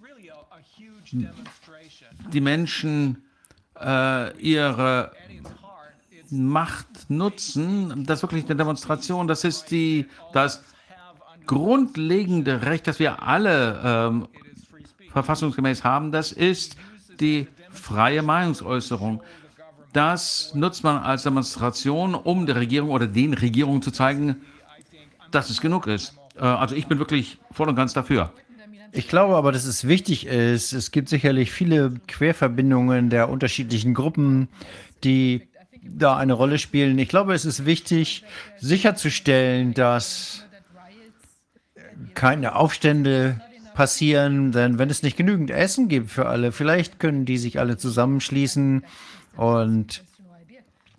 die 2.31 2.41
Menschen 2.41 3.23
äh, 3.80 4.38
ihre 4.38 5.11
Macht 6.31 7.09
nutzen, 7.09 8.05
das 8.05 8.19
ist 8.19 8.23
wirklich 8.23 8.45
eine 8.45 8.55
Demonstration, 8.55 9.27
das 9.27 9.43
ist 9.43 9.71
die, 9.71 10.07
das 10.34 10.63
grundlegende 11.45 12.61
Recht, 12.61 12.88
das 12.88 12.99
wir 12.99 13.23
alle 13.23 13.81
ähm, 13.84 14.27
verfassungsgemäß 15.11 15.84
haben, 15.84 16.11
das 16.11 16.31
ist 16.31 16.76
die 17.19 17.47
freie 17.71 18.21
Meinungsäußerung. 18.21 19.21
Das 19.94 20.53
nutzt 20.53 20.84
man 20.84 20.98
als 20.98 21.24
Demonstration, 21.24 22.14
um 22.14 22.45
der 22.45 22.57
Regierung 22.57 22.91
oder 22.91 23.07
den 23.07 23.34
Regierungen 23.34 23.82
zu 23.82 23.91
zeigen, 23.91 24.38
dass 25.32 25.49
es 25.49 25.61
genug 25.61 25.88
ist. 25.88 26.14
Äh, 26.36 26.41
also 26.41 26.76
ich 26.76 26.88
bin 26.88 26.99
wirklich 26.99 27.38
voll 27.52 27.70
und 27.70 27.76
ganz 27.76 27.94
dafür. 27.94 28.32
Ich 28.91 29.07
glaube 29.07 29.36
aber, 29.36 29.52
dass 29.52 29.66
es 29.66 29.88
wichtig 29.88 30.26
ist. 30.26 30.74
Es 30.74 30.91
gibt 30.91 31.10
sicherlich 31.10 31.52
viele 31.52 31.94
Querverbindungen 32.07 33.10
der 33.10 33.30
unterschiedlichen 33.30 33.94
Gruppen, 33.94 34.48
die 35.03 35.48
da 35.84 36.18
eine 36.18 36.34
Rolle 36.34 36.57
spielen. 36.57 36.98
Ich 36.98 37.10
glaube, 37.10 37.34
es 37.34 37.45
ist 37.45 37.66
wichtig, 37.66 38.24
sicherzustellen, 38.57 39.74
dass 39.74 40.44
keine 42.16 42.56
Aufstände 42.56 43.41
passieren, 43.74 44.52
denn 44.52 44.78
wenn 44.78 44.90
es 44.90 45.03
nicht 45.03 45.18
genügend 45.18 45.52
Essen 45.52 45.88
gibt 45.88 46.11
für 46.11 46.28
alle, 46.28 46.52
vielleicht 46.52 46.99
können 46.99 47.26
die 47.26 47.38
sich 47.38 47.60
alle 47.60 47.78
zusammenschließen 47.78 48.84
und 49.40 50.03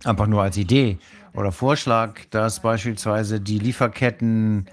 einfach 0.05 0.27
nur 0.27 0.43
als 0.43 0.57
Idee 0.57 0.99
oder 1.35 1.53
Vorschlag, 1.53 2.21
dass 2.31 2.61
beispielsweise 2.61 3.39
die 3.39 3.59
Lieferketten 3.59 4.67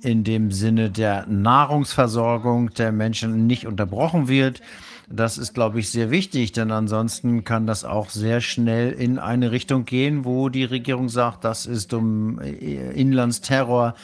in 0.00 0.24
dem 0.24 0.50
Sinne 0.50 0.90
der 0.90 1.26
Nahrungsversorgung 1.26 2.70
der 2.70 2.92
Menschen 2.92 3.46
nicht 3.46 3.66
unterbrochen 3.66 4.28
wird. 4.28 4.62
Das 5.08 5.36
ist, 5.36 5.52
glaube 5.52 5.78
ich, 5.78 5.90
sehr 5.90 6.10
wichtig, 6.10 6.52
denn 6.52 6.70
ansonsten 6.70 7.44
kann 7.44 7.66
das 7.66 7.84
auch 7.84 8.08
sehr 8.08 8.40
schnell 8.40 8.92
in 8.92 9.18
eine 9.18 9.52
Richtung 9.52 9.84
gehen, 9.84 10.24
wo 10.24 10.48
die 10.48 10.64
Regierung 10.64 11.08
sagt, 11.08 11.44
das 11.44 11.66
ist 11.66 11.92
um 11.92 12.40
Inlandsterror 12.40 13.94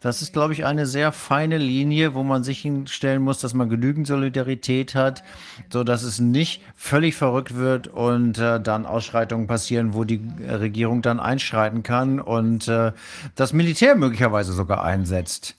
das 0.00 0.22
ist, 0.22 0.32
glaube 0.32 0.52
ich, 0.52 0.64
eine 0.64 0.86
sehr 0.86 1.12
feine 1.12 1.58
Linie, 1.58 2.14
wo 2.14 2.22
man 2.22 2.44
sich 2.44 2.60
hinstellen 2.60 3.22
muss, 3.22 3.40
dass 3.40 3.54
man 3.54 3.68
genügend 3.68 4.06
Solidarität 4.06 4.94
hat, 4.94 5.24
so 5.70 5.84
dass 5.84 6.02
es 6.02 6.20
nicht 6.20 6.62
völlig 6.76 7.16
verrückt 7.16 7.56
wird 7.56 7.88
und 7.88 8.38
äh, 8.38 8.60
dann 8.60 8.86
Ausschreitungen 8.86 9.46
passieren, 9.46 9.94
wo 9.94 10.04
die 10.04 10.20
Regierung 10.46 11.02
dann 11.02 11.20
einschreiten 11.20 11.82
kann 11.82 12.20
und 12.20 12.68
äh, 12.68 12.92
das 13.34 13.52
Militär 13.52 13.96
möglicherweise 13.96 14.52
sogar 14.52 14.84
einsetzt. 14.84 15.56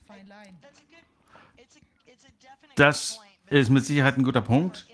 Das 2.76 3.20
ist 3.49 3.70
mit 3.70 3.86
Sicherheit 3.86 4.18
ein 4.18 4.24
guter 4.24 4.41
Punkt. 4.41 4.86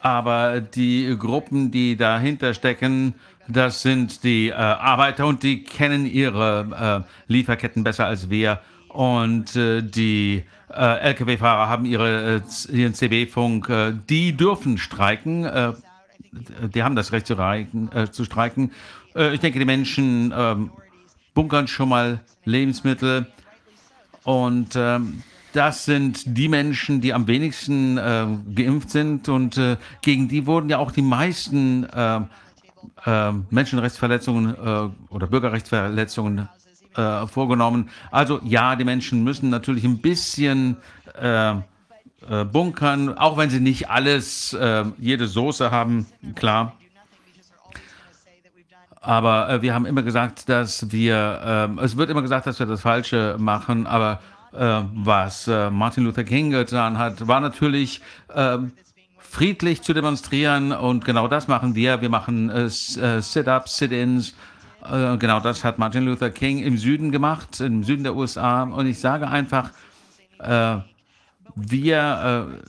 Aber 0.00 0.60
die 0.60 1.16
Gruppen, 1.16 1.70
die 1.70 1.96
dahinter 1.96 2.54
stecken, 2.54 3.14
das 3.52 3.82
sind 3.82 4.24
die 4.24 4.48
äh, 4.48 4.54
Arbeiter 4.54 5.26
und 5.26 5.42
die 5.42 5.62
kennen 5.64 6.06
ihre 6.06 7.04
äh, 7.06 7.32
Lieferketten 7.32 7.84
besser 7.84 8.06
als 8.06 8.30
wir. 8.30 8.60
Und 8.88 9.56
äh, 9.56 9.82
die 9.82 10.44
äh, 10.70 10.98
Lkw-Fahrer 10.98 11.68
haben 11.68 11.84
ihre, 11.84 12.42
äh, 12.70 12.72
ihren 12.76 12.94
CB-Funk. 12.94 13.68
Äh, 13.68 13.92
die 14.08 14.36
dürfen 14.36 14.78
streiken. 14.78 15.46
die 16.74 16.82
haben 16.82 16.96
das 16.96 17.12
Recht 17.12 17.26
zu, 17.26 17.34
reiken, 17.34 17.90
zu 18.10 18.24
streiken. 18.24 18.70
ich 19.14 19.40
denke, 19.40 19.58
die 19.58 19.66
Menschen 19.66 20.32
ähm, 20.34 20.70
bunkern 21.34 21.68
schon 21.68 21.90
mal 21.90 22.20
Lebensmittel. 22.44 23.26
Und 24.24 24.74
ähm, 24.76 25.22
das 25.52 25.84
sind 25.84 26.22
die 26.26 26.48
Menschen, 26.48 27.00
die 27.00 27.12
am 27.12 27.26
wenigsten 27.26 27.98
äh, 27.98 28.26
geimpft 28.54 28.90
sind 28.90 29.28
und 29.28 29.58
äh, 29.58 29.76
gegen 30.00 30.28
die 30.28 30.46
wurden 30.46 30.70
ja 30.70 30.78
auch 30.78 30.92
die 30.92 31.02
meisten 31.02 31.84
äh, 31.84 32.20
Menschenrechtsverletzungen 33.50 34.54
äh, 34.54 35.14
oder 35.14 35.26
Bürgerrechtsverletzungen 35.26 36.48
äh, 36.96 37.26
vorgenommen. 37.26 37.90
Also 38.10 38.40
ja, 38.44 38.76
die 38.76 38.84
Menschen 38.84 39.24
müssen 39.24 39.50
natürlich 39.50 39.84
ein 39.84 40.00
bisschen 40.00 40.76
äh, 41.20 41.54
äh, 42.30 42.44
bunkern, 42.44 43.16
auch 43.18 43.36
wenn 43.36 43.50
sie 43.50 43.60
nicht 43.60 43.90
alles, 43.90 44.52
äh, 44.52 44.84
jede 44.98 45.26
Soße 45.26 45.70
haben, 45.70 46.06
klar. 46.34 46.74
Aber 49.00 49.48
äh, 49.48 49.62
wir 49.62 49.74
haben 49.74 49.86
immer 49.86 50.02
gesagt, 50.02 50.48
dass 50.48 50.92
wir, 50.92 51.76
äh, 51.80 51.84
es 51.84 51.96
wird 51.96 52.10
immer 52.10 52.22
gesagt, 52.22 52.46
dass 52.46 52.60
wir 52.60 52.66
das 52.66 52.82
Falsche 52.82 53.36
machen, 53.38 53.86
aber 53.88 54.20
äh, 54.52 54.82
was 54.94 55.48
Martin 55.48 56.04
Luther 56.04 56.24
King 56.24 56.50
getan 56.50 56.98
hat, 56.98 57.26
war 57.26 57.40
natürlich 57.40 58.00
friedlich 59.32 59.80
zu 59.80 59.94
demonstrieren 59.94 60.72
und 60.72 61.06
genau 61.06 61.26
das 61.26 61.48
machen 61.48 61.74
wir. 61.74 62.02
Wir 62.02 62.10
machen 62.10 62.50
äh, 62.50 62.64
äh, 62.64 62.68
Sit-ups, 63.22 63.78
Sit-ins. 63.78 64.34
Äh, 64.84 65.16
genau 65.16 65.40
das 65.40 65.64
hat 65.64 65.78
Martin 65.78 66.04
Luther 66.04 66.28
King 66.28 66.58
im 66.58 66.76
Süden 66.76 67.10
gemacht, 67.10 67.58
im 67.60 67.82
Süden 67.82 68.02
der 68.04 68.14
USA. 68.14 68.64
Und 68.64 68.86
ich 68.86 69.00
sage 69.00 69.26
einfach, 69.28 69.70
wir 71.54 72.60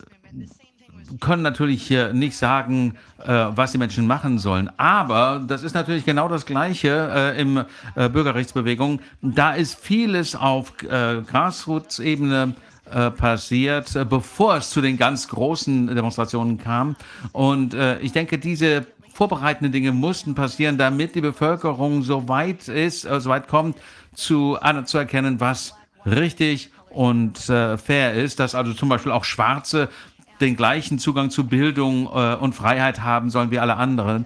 können 1.20 1.42
natürlich 1.42 1.84
hier 1.84 2.14
nicht 2.14 2.38
sagen, 2.38 2.96
äh, 3.18 3.28
was 3.28 3.72
die 3.72 3.78
Menschen 3.78 4.08
machen 4.08 4.40
sollen. 4.40 4.70
Aber 4.78 5.44
das 5.46 5.64
ist 5.64 5.74
natürlich 5.74 6.06
genau 6.06 6.28
das 6.28 6.46
Gleiche 6.46 7.12
äh, 7.14 7.42
im 7.42 7.66
äh, 7.96 8.10
Bürgerrechtsbewegung. 8.10 9.02
Da 9.22 9.54
ist 9.54 9.80
vieles 9.80 10.36
auf 10.36 10.72
äh, 10.84 11.22
Grassroots-Ebene 11.22 12.54
äh, 12.92 13.12
passiert, 13.12 13.96
äh, 13.96 14.06
bevor 14.06 14.58
es 14.58 14.70
zu 14.70 14.82
den 14.82 14.98
ganz 14.98 15.28
großen 15.28 15.88
Demonstrationen 15.88 16.58
kam. 16.58 16.96
Und 17.32 17.76
ich 18.02 18.12
denke, 18.12 18.38
diese 18.38 18.86
vorbereitenden 19.14 19.72
Dinge 19.72 19.92
mussten 19.92 20.36
passieren, 20.36 20.78
damit 20.78 21.16
die 21.16 21.22
Bevölkerung 21.22 22.04
so 22.04 22.28
weit 22.28 22.68
ist, 22.68 23.02
so 23.02 23.30
weit 23.30 23.48
kommt, 23.48 23.78
zu, 24.16 24.58
zu 24.86 24.98
erkennen, 24.98 25.40
was 25.40 25.76
richtig 26.06 26.72
und 26.90 27.50
äh, 27.50 27.78
fair 27.78 28.14
ist, 28.14 28.40
dass 28.40 28.56
also 28.56 28.74
zum 28.74 28.90
Beispiel 28.90 29.12
auch 29.12 29.24
Schwarze 29.24 29.90
den 30.40 30.56
gleichen 30.56 31.00
Zugang 31.00 31.30
zu 31.30 31.48
Bildung 31.48 32.06
äh, 32.06 32.36
und 32.36 32.54
Freiheit 32.54 33.02
haben 33.02 33.30
sollen 33.30 33.52
wie 33.52 33.60
alle 33.60 33.76
anderen. 33.78 34.26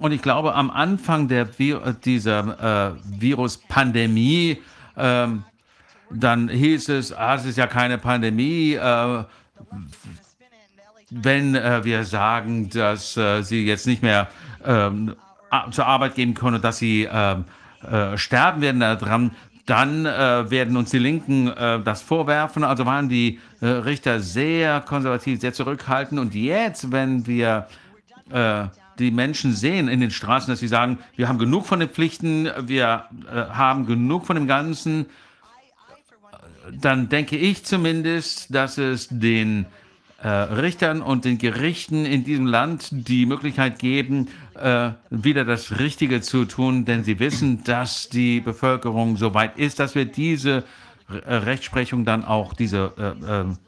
Und 0.00 0.12
ich 0.12 0.22
glaube, 0.22 0.54
am 0.54 0.70
Anfang 0.70 1.28
der, 1.28 1.44
dieser 2.04 2.94
äh, 2.94 3.20
Virus-Pandemie, 3.20 4.58
äh, 4.96 5.26
dann 6.14 6.48
hieß 6.48 6.88
es, 6.90 7.12
ah, 7.12 7.34
es 7.34 7.44
ist 7.44 7.58
ja 7.58 7.66
keine 7.66 7.98
Pandemie. 7.98 8.74
Äh, 8.74 9.24
wenn 11.10 11.54
äh, 11.54 11.84
wir 11.84 12.04
sagen, 12.04 12.70
dass 12.70 13.16
äh, 13.16 13.42
sie 13.42 13.64
jetzt 13.64 13.86
nicht 13.86 14.02
mehr 14.02 14.28
ähm, 14.64 15.14
zur 15.70 15.86
Arbeit 15.86 16.14
gehen 16.14 16.34
können 16.34 16.56
und 16.56 16.64
dass 16.64 16.78
sie 16.78 17.08
ähm, 17.10 17.44
sterben 18.16 18.62
werden 18.62 18.80
daran, 18.80 19.30
dann 19.66 20.04
äh, 20.04 20.50
werden 20.50 20.76
uns 20.76 20.90
die 20.90 20.98
Linken 20.98 21.48
äh, 21.48 21.80
das 21.82 22.02
vorwerfen. 22.02 22.64
Also 22.64 22.84
waren 22.86 23.08
die 23.08 23.40
äh, 23.60 23.66
Richter 23.66 24.20
sehr 24.20 24.80
konservativ, 24.82 25.40
sehr 25.40 25.52
zurückhaltend. 25.52 26.20
Und 26.20 26.34
jetzt, 26.34 26.92
wenn 26.92 27.26
wir 27.26 27.66
äh, 28.30 28.64
die 28.98 29.10
Menschen 29.10 29.54
sehen 29.54 29.88
in 29.88 30.00
den 30.00 30.10
Straßen, 30.10 30.50
dass 30.50 30.60
sie 30.60 30.68
sagen, 30.68 30.98
wir 31.16 31.28
haben 31.28 31.38
genug 31.38 31.66
von 31.66 31.80
den 31.80 31.88
Pflichten, 31.88 32.48
wir 32.60 33.04
äh, 33.32 33.54
haben 33.54 33.86
genug 33.86 34.26
von 34.26 34.36
dem 34.36 34.46
Ganzen, 34.46 35.06
dann 36.72 37.08
denke 37.08 37.36
ich 37.36 37.64
zumindest, 37.64 38.54
dass 38.54 38.78
es 38.78 39.08
den 39.10 39.66
äh, 40.22 40.28
Richtern 40.28 41.02
und 41.02 41.24
den 41.24 41.38
Gerichten 41.38 42.06
in 42.06 42.24
diesem 42.24 42.46
Land 42.46 42.88
die 42.90 43.26
Möglichkeit 43.26 43.78
geben, 43.78 44.28
äh, 44.54 44.90
wieder 45.10 45.44
das 45.44 45.78
Richtige 45.78 46.22
zu 46.22 46.46
tun, 46.46 46.84
denn 46.84 47.04
sie 47.04 47.18
wissen, 47.18 47.62
dass 47.64 48.08
die 48.08 48.40
Bevölkerung 48.40 49.16
so 49.16 49.34
weit 49.34 49.58
ist, 49.58 49.80
dass 49.80 49.94
wir 49.94 50.06
diese 50.06 50.64
äh, 51.08 51.34
Rechtsprechung 51.34 52.04
dann 52.04 52.24
auch, 52.24 52.54
diese 52.54 52.92
äh, 52.96 53.40
ähm, 53.40 53.58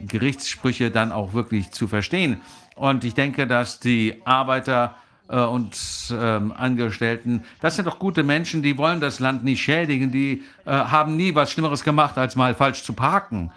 Gerichtssprüche 0.00 0.90
dann 0.90 1.12
auch 1.12 1.34
wirklich 1.34 1.70
zu 1.70 1.86
verstehen. 1.86 2.40
Und 2.76 3.04
ich 3.04 3.12
denke, 3.12 3.46
dass 3.46 3.80
die 3.80 4.22
Arbeiter 4.24 4.96
äh, 5.30 5.40
und 5.40 5.76
ähm, 6.12 6.52
Angestellten, 6.52 7.44
das 7.60 7.76
sind 7.76 7.86
doch 7.86 7.98
gute 7.98 8.22
Menschen, 8.22 8.62
die 8.62 8.76
wollen 8.76 9.00
das 9.00 9.20
Land 9.20 9.44
nicht 9.44 9.62
schädigen, 9.62 10.10
die 10.10 10.42
äh, 10.64 10.70
haben 10.70 11.16
nie 11.16 11.34
was 11.34 11.52
Schlimmeres 11.52 11.84
gemacht, 11.84 12.18
als 12.18 12.36
mal 12.36 12.54
falsch 12.54 12.82
zu 12.82 12.92
parken. 12.92 13.52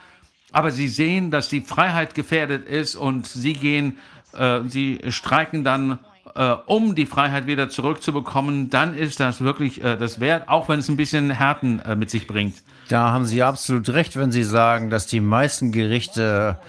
Aber 0.52 0.72
sie 0.72 0.88
sehen, 0.88 1.32
dass 1.32 1.50
die 1.50 1.62
Freiheit 1.62 2.14
gefährdet 2.14 2.68
ist 2.68 2.96
und 2.96 3.26
sie 3.26 3.54
gehen, 3.54 3.98
äh, 4.38 4.62
sie 4.68 5.00
streiken 5.10 5.64
dann, 5.64 6.00
äh, 6.36 6.56
um 6.66 6.96
die 6.96 7.06
Freiheit 7.06 7.48
wieder 7.48 7.70
zurückzubekommen, 7.70 8.70
dann 8.70 8.96
ist 8.96 9.20
das 9.20 9.42
wirklich 9.42 9.84
äh, 9.84 9.98
das 9.98 10.20
wert, 10.20 10.50
auch 10.50 10.70
wenn 10.70 10.80
es 10.80 10.90
ein 10.90 10.98
bisschen 10.98 11.32
Härten 11.32 11.80
äh, 11.80 11.96
mit 11.96 12.10
sich 12.10 12.28
bringt. 12.28 12.56
Da 12.90 13.12
haben 13.12 13.26
Sie 13.26 13.42
absolut 13.42 13.90
recht, 13.90 14.16
wenn 14.16 14.32
Sie 14.32 14.44
sagen, 14.44 14.90
dass 14.90 15.08
die 15.08 15.22
meisten 15.22 15.72
Gerichte 15.72 16.60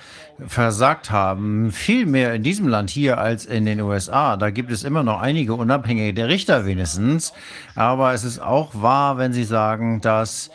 versagt 0.47 1.11
haben. 1.11 1.73
Viel 1.73 2.06
mehr 2.06 2.35
in 2.35 2.43
diesem 2.43 2.69
Land 2.69 2.90
hier 2.90 3.19
als 3.19 3.47
in 3.47 3.66
den 3.66 3.81
USA. 3.81 4.36
Da 4.36 4.51
gibt 4.51 4.70
es 4.70 4.85
immer 4.85 5.02
noch 5.02 5.20
einige 5.20 5.55
unabhängige 5.55 6.28
Richter 6.28 6.66
wenigstens. 6.66 7.32
Aber 7.74 8.12
es 8.12 8.24
ist 8.24 8.40
auch 8.40 8.70
wahr, 8.74 9.19
wenn 9.19 9.32
Sie 9.32 9.44
sagen, 9.44 10.01
dass 10.01 10.51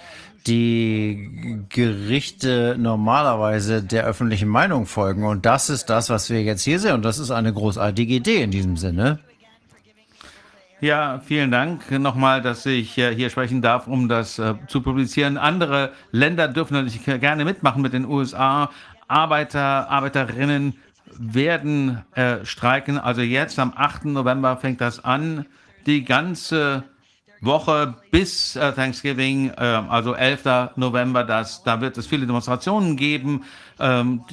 die 0.47 1.65
Gerichte 1.69 2.76
normalerweise 2.80 3.84
der 3.84 4.06
öffentlichen 4.06 4.49
Meinung 4.49 4.85
folgen. 4.85 5.26
Und 5.26 5.45
das 5.45 5.69
ist 5.69 5.89
das, 5.89 6.10
was 6.10 6.30
wir 6.30 6.41
jetzt 6.41 6.64
hier 6.64 6.80
sehen. 6.80 6.93
Und 6.93 7.06
das 7.06 7.19
ist 7.19 7.31
eine 7.31 7.53
großartige 7.53 8.14
Idee 8.14 8.43
in 8.43 8.51
diesem 8.51 8.77
Sinne. 8.77 9.19
Ja, 10.81 11.19
vielen 11.19 11.51
Dank 11.51 11.91
nochmal, 11.91 12.41
dass 12.41 12.65
ich 12.65 12.97
äh, 12.97 13.14
hier 13.14 13.30
sprechen 13.30 13.61
darf, 13.61 13.85
um 13.88 14.07
das 14.07 14.39
äh, 14.39 14.53
zu 14.68 14.81
publizieren. 14.81 15.38
Andere 15.38 15.91
Länder 16.14 16.47
dürfen 16.47 16.76
natürlich 16.76 17.03
gerne 17.03 17.43
mitmachen 17.43 17.81
mit 17.81 17.91
den 17.91 18.06
USA. 18.06 18.69
Arbeiter, 19.10 19.90
Arbeiterinnen 19.90 20.76
werden 21.18 22.03
äh, 22.14 22.45
streiken. 22.45 22.98
Also 22.98 23.22
jetzt 23.22 23.60
am 23.60 23.73
8. 23.76 24.06
November 24.06 24.56
fängt 24.57 24.80
das 24.80 25.03
an. 25.03 25.45
Die 25.86 26.06
ganze 26.06 26.84
Woche 27.41 27.95
bis 28.11 28.56
äh, 28.56 28.72
Thanksgiving, 28.73 29.49
äh, 29.52 29.61
also 29.61 30.14
11. 30.14 30.72
November, 30.76 31.23
das, 31.23 31.64
da 31.64 31.81
wird 31.81 31.98
es 31.98 32.06
viele 32.06 32.26
Demonstrationen 32.26 32.98
geben. 32.98 33.44
Ähm, 33.80 34.23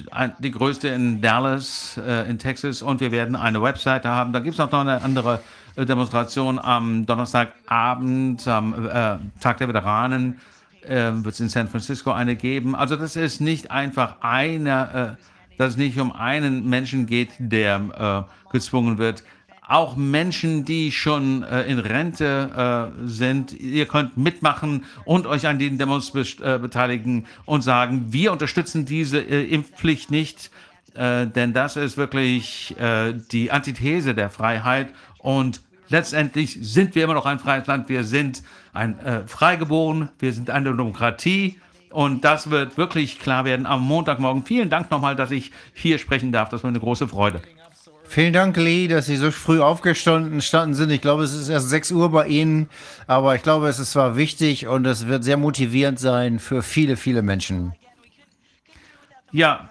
die 0.41 0.51
größte 0.51 0.89
in 0.89 1.21
Dallas, 1.21 1.99
äh, 2.05 2.29
in 2.29 2.39
Texas. 2.39 2.83
Und 2.83 3.01
wir 3.01 3.13
werden 3.13 3.37
eine 3.37 3.63
Webseite 3.63 4.09
haben. 4.09 4.33
Da 4.33 4.41
gibt 4.41 4.55
es 4.55 4.61
auch 4.61 4.71
noch 4.71 4.81
eine 4.81 5.03
andere 5.03 5.41
äh, 5.77 5.87
Demonstration 5.87 6.59
am 6.59 7.07
Donnerstagabend, 7.07 8.47
am 8.49 8.87
äh, 8.89 9.19
Tag 9.41 9.59
der 9.59 9.69
Veteranen. 9.69 10.41
Äh, 10.89 11.25
wird 11.25 11.35
es 11.35 11.41
in 11.41 11.49
San 11.49 11.69
Francisco 11.69 12.13
eine 12.13 12.37
geben. 12.37 12.75
Also 12.75 12.97
das 12.97 13.17
ist 13.17 13.41
nicht 13.41 13.71
einfach 13.71 14.17
eine, 14.21 15.19
dass 15.59 15.71
es 15.71 15.77
nicht 15.77 15.99
um 15.99 16.13
einen 16.13 16.69
Menschen 16.69 17.07
geht, 17.07 17.31
der 17.39 18.27
gezwungen 18.51 18.99
wird, 18.99 19.23
auch 19.69 19.97
Menschen, 19.97 20.65
die 20.65 20.93
schon 20.93 21.43
äh, 21.43 21.65
in 21.65 21.79
Rente 21.79 22.93
äh, 23.03 23.09
sind, 23.09 23.53
ihr 23.53 23.87
könnt 23.87 24.17
mitmachen 24.17 24.85
und 25.05 25.27
euch 25.27 25.47
an 25.47 25.59
den 25.59 25.77
Demos 25.77 26.13
be 26.13 26.25
äh, 26.43 26.59
beteiligen 26.59 27.27
und 27.47 27.63
sagen, 27.63 28.07
wir 28.11 28.33
unterstützen 28.33 28.85
diese 28.85 29.19
äh, 29.19 29.45
Impfpflicht 29.45 30.11
nicht, 30.11 30.51
äh, 30.95 31.27
denn 31.27 31.53
das 31.53 31.77
ist 31.77 31.97
wirklich 31.97 32.77
äh, 32.79 33.15
die 33.33 33.51
Antithese 33.51 34.15
der 34.15 34.31
Freiheit. 34.31 34.91
Und 35.19 35.61
letztendlich 35.89 36.59
sind 36.61 36.95
wir 36.95 37.03
immer 37.03 37.15
noch 37.15 37.27
ein 37.27 37.41
freies 37.41 37.67
Land, 37.67 37.89
wir 37.89 38.05
sind 38.05 38.45
ein 38.77 39.25
Freigeboren, 39.27 40.11
wir 40.19 40.33
sind 40.33 40.51
eine 40.51 40.71
Demokratie 40.77 41.59
und 41.91 42.25
das 42.25 42.51
wird 42.51 42.77
wirklich 42.77 43.19
klar 43.19 43.45
werden 43.45 43.67
am 43.67 43.83
Montagmorgen. 43.83 44.45
Vielen 44.45 44.71
Dank 44.71 44.91
nochmal, 44.91 45.17
dass 45.17 45.31
ich 45.31 45.51
hier 45.75 45.99
sprechen 45.99 46.31
darf, 46.33 46.51
das 46.51 46.63
war 46.63 46.69
eine 46.69 46.81
große 46.81 47.09
Freude. 47.09 47.41
Vielen 48.09 48.33
Dank, 48.33 48.57
Lee, 48.57 48.87
dass 48.87 49.07
Sie 49.07 49.17
so 49.17 49.33
früh 49.33 49.61
aufgestanden 49.61 50.41
standen 50.41 50.75
sind. 50.75 50.91
Ich 50.91 51.01
glaube, 51.01 51.25
es 51.25 51.35
ist 51.35 51.49
erst 51.49 51.71
6 51.71 51.91
Uhr 51.91 52.11
bei 52.11 52.29
Ihnen, 52.29 52.69
aber 53.09 53.35
ich 53.35 53.43
glaube, 53.43 53.67
es 53.67 53.81
ist 53.81 53.91
zwar 53.91 54.17
wichtig 54.17 54.69
und 54.69 54.87
es 54.87 55.09
wird 55.09 55.25
sehr 55.25 55.37
motivierend 55.37 55.99
sein 55.99 56.39
für 56.39 56.63
viele, 56.63 56.97
viele 56.97 57.23
Menschen. 57.23 57.73
Ja, 59.33 59.71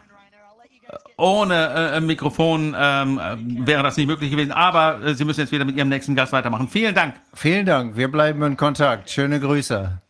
ohne 1.17 1.93
äh, 1.95 2.01
Mikrofon 2.01 2.75
ähm, 2.77 3.19
wäre 3.65 3.83
das 3.83 3.97
nicht 3.97 4.07
möglich 4.07 4.31
gewesen, 4.31 4.51
aber 4.51 5.01
äh, 5.01 5.15
Sie 5.15 5.23
müssen 5.23 5.39
jetzt 5.41 5.51
wieder 5.51 5.65
mit 5.65 5.77
Ihrem 5.77 5.89
nächsten 5.89 6.15
Gast 6.15 6.33
weitermachen. 6.33 6.67
Vielen 6.67 6.93
Dank. 6.93 7.15
Vielen 7.33 7.65
Dank. 7.65 7.95
Wir 7.95 8.11
bleiben 8.11 8.41
in 8.43 8.57
Kontakt. 8.57 9.09
Schöne 9.09 9.39
Grüße. 9.39 10.01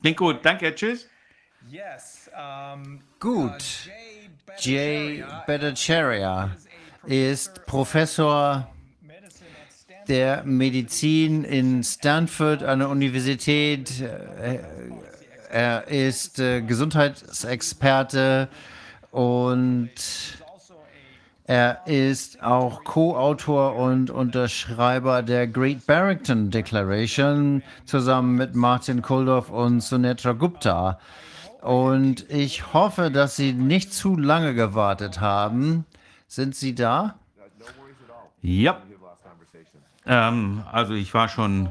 Klingt 0.00 0.16
gut. 0.16 0.40
Danke. 0.42 0.74
Tschüss. 0.74 1.08
Gut. 3.20 3.90
Jay 4.58 5.24
Bhattacharya 5.46 6.50
ist 7.06 7.66
Professor 7.66 8.68
der 10.08 10.44
Medizin 10.44 11.44
in 11.44 11.82
Stanford 11.82 12.62
an 12.62 12.80
der 12.80 12.88
Universität. 12.88 13.92
er 15.50 15.88
ist 15.88 16.38
äh, 16.38 16.62
Gesundheitsexperte 16.62 18.48
und 19.16 19.88
er 21.44 21.86
ist 21.86 22.42
auch 22.42 22.84
Co-Autor 22.84 23.76
und 23.76 24.10
Unterschreiber 24.10 25.22
der 25.22 25.46
Great 25.46 25.86
Barrington 25.86 26.50
Declaration 26.50 27.62
zusammen 27.86 28.34
mit 28.34 28.54
Martin 28.54 29.00
Kuldoff 29.00 29.48
und 29.48 29.80
Sunetra 29.80 30.32
Gupta. 30.32 30.98
Und 31.62 32.30
ich 32.30 32.74
hoffe, 32.74 33.10
dass 33.10 33.36
Sie 33.36 33.54
nicht 33.54 33.94
zu 33.94 34.18
lange 34.18 34.52
gewartet 34.52 35.18
haben. 35.18 35.86
Sind 36.28 36.54
Sie 36.54 36.74
da? 36.74 37.14
Ja. 38.42 38.82
Ähm, 40.04 40.62
also 40.70 40.92
ich 40.92 41.14
war 41.14 41.30
schon 41.30 41.70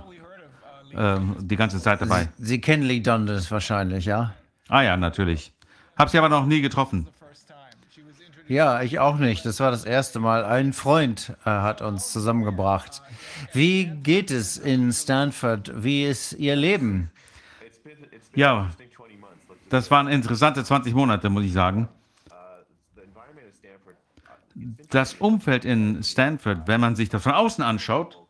ähm, 0.96 1.36
die 1.42 1.58
ganze 1.58 1.80
Zeit 1.80 2.02
dabei. 2.02 2.28
Sie 2.40 2.60
kennen 2.60 2.82
Lee 2.82 3.02
Dundas 3.02 3.52
wahrscheinlich, 3.52 4.06
ja? 4.06 4.34
Ah 4.68 4.82
ja, 4.82 4.98
natürlich. 4.98 5.54
Hab 5.96 6.10
sie 6.10 6.18
aber 6.18 6.30
noch 6.30 6.46
nie 6.46 6.62
getroffen. 6.62 7.08
Ja, 8.48 8.82
ich 8.84 9.00
auch 9.00 9.18
nicht. 9.18 9.46
Das 9.46 9.60
war 9.60 9.72
das 9.72 9.86
erste 9.86 10.20
Mal. 10.20 10.46
Ein 10.46 10.74
Freund 10.74 11.36
äh, 11.46 11.50
hat 11.50 11.82
uns 11.82 12.12
zusammengebracht. 12.12 13.02
Wie 13.54 13.86
geht 13.86 14.30
es 14.30 14.58
in 14.58 14.92
Stanford? 14.92 15.72
Wie 15.84 16.06
ist 16.06 16.34
Ihr 16.34 16.56
Leben? 16.56 17.12
Ja, 18.36 18.70
das 19.70 19.90
waren 19.90 20.08
interessante 20.08 20.64
20 20.64 20.94
Monate, 20.94 21.30
muss 21.30 21.44
ich 21.44 21.54
sagen. 21.54 21.88
Das 24.90 25.16
Umfeld 25.16 25.66
in 25.66 26.04
Stanford, 26.04 26.68
wenn 26.68 26.80
man 26.80 26.96
sich 26.96 27.10
das 27.10 27.24
von 27.24 27.34
außen 27.34 27.64
anschaut, 27.64 28.25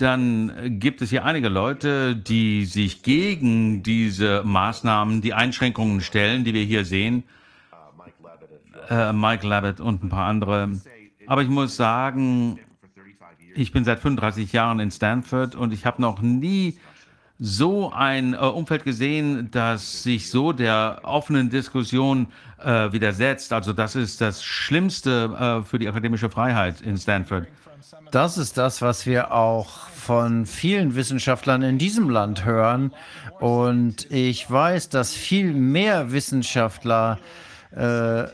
dann 0.00 0.78
gibt 0.80 1.02
es 1.02 1.10
hier 1.10 1.24
einige 1.24 1.48
Leute, 1.48 2.16
die 2.16 2.64
sich 2.64 3.02
gegen 3.02 3.82
diese 3.82 4.42
Maßnahmen, 4.44 5.20
die 5.20 5.34
Einschränkungen 5.34 6.00
stellen, 6.00 6.44
die 6.44 6.54
wir 6.54 6.64
hier 6.64 6.84
sehen. 6.84 7.24
Äh, 8.88 9.12
Mike 9.12 9.46
Labott 9.46 9.80
und 9.80 10.02
ein 10.02 10.08
paar 10.08 10.26
andere. 10.26 10.70
Aber 11.26 11.42
ich 11.42 11.48
muss 11.48 11.76
sagen, 11.76 12.58
ich 13.54 13.72
bin 13.72 13.84
seit 13.84 14.00
35 14.00 14.52
Jahren 14.52 14.80
in 14.80 14.90
Stanford 14.90 15.54
und 15.54 15.72
ich 15.72 15.86
habe 15.86 16.00
noch 16.02 16.20
nie 16.20 16.78
so 17.38 17.90
ein 17.92 18.34
äh, 18.34 18.36
Umfeld 18.36 18.84
gesehen, 18.84 19.50
das 19.50 20.02
sich 20.02 20.30
so 20.30 20.52
der 20.52 21.00
offenen 21.04 21.48
Diskussion 21.48 22.26
äh, 22.58 22.92
widersetzt. 22.92 23.52
Also 23.52 23.72
das 23.72 23.96
ist 23.96 24.20
das 24.20 24.44
Schlimmste 24.44 25.60
äh, 25.62 25.64
für 25.64 25.78
die 25.78 25.88
akademische 25.88 26.28
Freiheit 26.28 26.82
in 26.82 26.98
Stanford. 26.98 27.46
Das 28.10 28.38
ist 28.38 28.58
das, 28.58 28.82
was 28.82 29.06
wir 29.06 29.32
auch 29.32 29.88
von 29.88 30.46
vielen 30.46 30.94
Wissenschaftlern 30.94 31.62
in 31.62 31.78
diesem 31.78 32.10
Land 32.10 32.44
hören. 32.44 32.92
Und 33.38 34.10
ich 34.10 34.50
weiß, 34.50 34.88
dass 34.88 35.14
viel 35.14 35.52
mehr 35.52 36.12
Wissenschaftler 36.12 37.18
äh, 37.72 38.24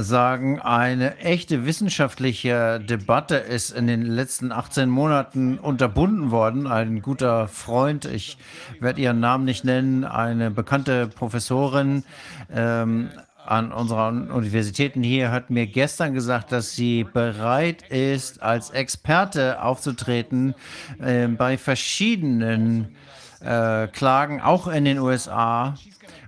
sagen, 0.00 0.60
eine 0.60 1.18
echte 1.18 1.66
wissenschaftliche 1.66 2.80
Debatte 2.80 3.36
ist 3.36 3.70
in 3.70 3.86
den 3.86 4.02
letzten 4.02 4.52
18 4.52 4.88
Monaten 4.88 5.58
unterbunden 5.58 6.30
worden. 6.30 6.66
Ein 6.66 7.00
guter 7.00 7.48
Freund, 7.48 8.04
ich 8.04 8.38
werde 8.80 9.00
ihren 9.00 9.20
Namen 9.20 9.44
nicht 9.44 9.64
nennen, 9.64 10.04
eine 10.04 10.50
bekannte 10.50 11.06
Professorin, 11.06 12.04
ähm, 12.52 13.10
an 13.46 13.72
unseren 13.72 14.30
Universitäten 14.30 15.02
hier 15.02 15.30
hat 15.30 15.50
mir 15.50 15.66
gestern 15.66 16.14
gesagt, 16.14 16.52
dass 16.52 16.72
sie 16.72 17.04
bereit 17.04 17.82
ist, 17.90 18.42
als 18.42 18.70
Experte 18.70 19.62
aufzutreten 19.62 20.54
äh, 21.00 21.28
bei 21.28 21.56
verschiedenen 21.56 22.96
äh, 23.40 23.86
Klagen, 23.88 24.40
auch 24.40 24.66
in 24.66 24.84
den 24.84 24.98
USA. 24.98 25.74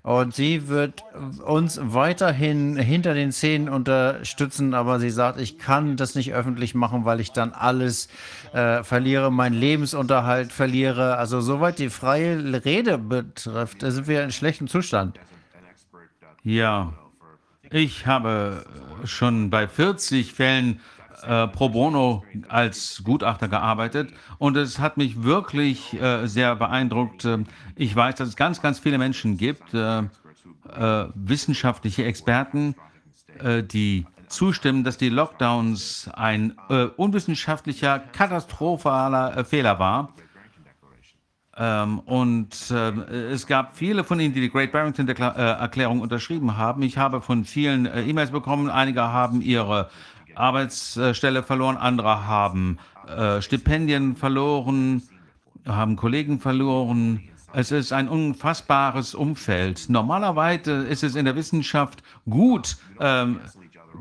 Und 0.03 0.35
sie 0.35 0.69
wird 0.69 1.05
uns 1.45 1.79
weiterhin 1.83 2.77
hinter 2.77 3.13
den 3.15 3.33
Szenen 3.33 3.69
unterstützen, 3.69 4.73
aber 4.73 5.01
sie 5.01 5.11
sagt, 5.11 5.39
ich 5.39 5.59
kann 5.59 5.97
das 5.97 6.15
nicht 6.15 6.33
öffentlich 6.33 6.75
machen, 6.75 7.05
weil 7.05 7.21
ich 7.21 7.33
dann 7.33 7.53
alles 7.53 8.09
äh, 8.53 8.83
verliere, 8.85 9.31
meinen 9.31 9.55
Lebensunterhalt 9.55 10.53
verliere. 10.53 11.17
Also 11.17 11.41
soweit 11.41 11.79
die 11.79 11.91
freie 11.91 12.65
Rede 12.65 12.97
betrifft, 12.97 13.81
sind 13.81 14.07
wir 14.07 14.23
in 14.23 14.33
schlechtem 14.33 14.67
Zustand. 14.67 15.19
Ja, 16.43 16.95
ich 17.71 18.07
habe 18.07 18.65
schon 19.05 19.51
bei 19.51 19.69
40 19.69 20.33
Fällen 20.33 20.81
äh, 21.23 21.49
pro 21.49 21.69
bono 21.69 22.25
als 22.49 23.03
Gutachter 23.05 23.49
gearbeitet 23.49 24.11
und 24.39 24.57
es 24.57 24.79
hat 24.79 24.97
mich 24.97 25.23
wirklich 25.23 26.01
äh, 26.01 26.27
sehr 26.27 26.57
beeindruckt. 26.57 27.25
Ähm, 27.25 27.47
ich 27.75 27.95
weiß, 27.95 28.17
dass 28.17 28.29
es 28.29 28.37
ganz, 28.37 28.63
ganz 28.63 28.79
viele 28.79 28.99
Menschen 28.99 29.37
gibt, 29.37 29.75
äh, 29.75 29.99
äh 29.99 31.07
wissenschaftliche 31.15 32.05
Experten, 32.05 32.75
äh, 33.41 33.63
die 33.63 34.07
zustimmen, 34.29 34.85
dass 34.85 34.99
die 34.99 35.09
Lockdowns 35.09 36.11
ein 36.13 36.57
äh, 36.69 36.85
unwissenschaftlicher, 36.85 37.99
katastrophaler 37.99 39.45
Fehler 39.45 39.79
war. 39.79 40.15
Ähm, 41.61 41.99
und 42.01 42.71
äh, 42.71 42.91
es 43.33 43.47
gab 43.49 43.77
viele 43.77 44.05
von 44.05 44.21
Ihnen, 44.21 44.33
die 44.33 44.41
die 44.41 44.51
Great 44.51 44.71
Barrington 44.71 45.09
äh, 45.09 45.13
Erklärung 45.13 46.01
unterschrieben 46.01 46.57
haben. 46.57 46.83
Ich 46.83 46.97
habe 46.99 47.21
von 47.21 47.45
vielen 47.45 47.87
äh, 47.87 48.05
E-Mails 48.05 48.31
bekommen. 48.31 48.71
Einige 48.71 49.03
haben 49.03 49.41
ihre 49.41 49.91
Arbeitsstelle 50.37 51.43
verloren, 51.43 51.77
andere 51.77 52.29
haben 52.29 52.79
äh, 53.09 53.43
Stipendien 53.43 54.15
verloren, 54.15 55.03
haben 55.67 55.97
Kollegen 55.97 56.39
verloren. 56.39 57.25
Es 57.53 57.73
ist 57.73 57.93
ein 57.93 58.09
unfassbares 58.09 59.17
Umfeld. 59.17 59.87
Normalerweise 59.89 60.85
ist 60.85 61.03
es 61.03 61.17
in 61.17 61.25
der 61.25 61.35
Wissenschaft 61.35 62.05
gut, 62.31 62.77
ähm, 63.01 63.41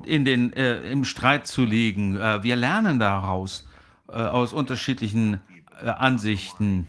in 0.06 0.26
den, 0.26 0.54
äh, 0.54 0.92
im 0.92 1.06
Streit 1.06 1.48
zu 1.48 1.64
liegen. 1.64 2.18
Äh, 2.18 2.44
wir 2.44 2.56
lernen 2.56 3.00
daraus 3.00 3.68
aus 4.10 4.54
unterschiedlichen 4.54 5.42
Ansichten 5.84 6.88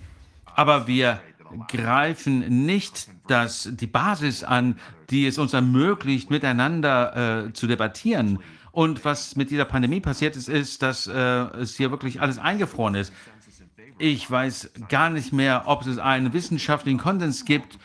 aber 0.58 0.88
wir 0.88 1.20
greifen 1.68 2.66
nicht 2.66 3.08
das, 3.28 3.70
die 3.72 3.86
Basis 3.86 4.42
an, 4.42 4.76
die 5.08 5.24
es 5.28 5.38
uns 5.38 5.52
ermöglicht, 5.52 6.30
miteinander 6.30 7.46
äh, 7.46 7.52
zu 7.52 7.68
debattieren. 7.68 8.40
Und 8.72 9.04
was 9.04 9.36
mit 9.36 9.52
dieser 9.52 9.66
Pandemie 9.66 10.00
passiert 10.00 10.34
ist, 10.34 10.48
ist, 10.48 10.82
dass 10.82 11.06
äh, 11.06 11.12
es 11.12 11.76
hier 11.76 11.92
wirklich 11.92 12.20
alles 12.20 12.40
eingefroren 12.40 12.96
ist. 12.96 13.12
Ich 13.98 14.28
weiß 14.28 14.72
gar 14.88 15.10
nicht 15.10 15.32
mehr, 15.32 15.62
ob 15.66 15.86
es 15.86 15.98
einen 15.98 16.32
wissenschaftlichen 16.32 16.98
Konsens 16.98 17.44
gibt, 17.44 17.78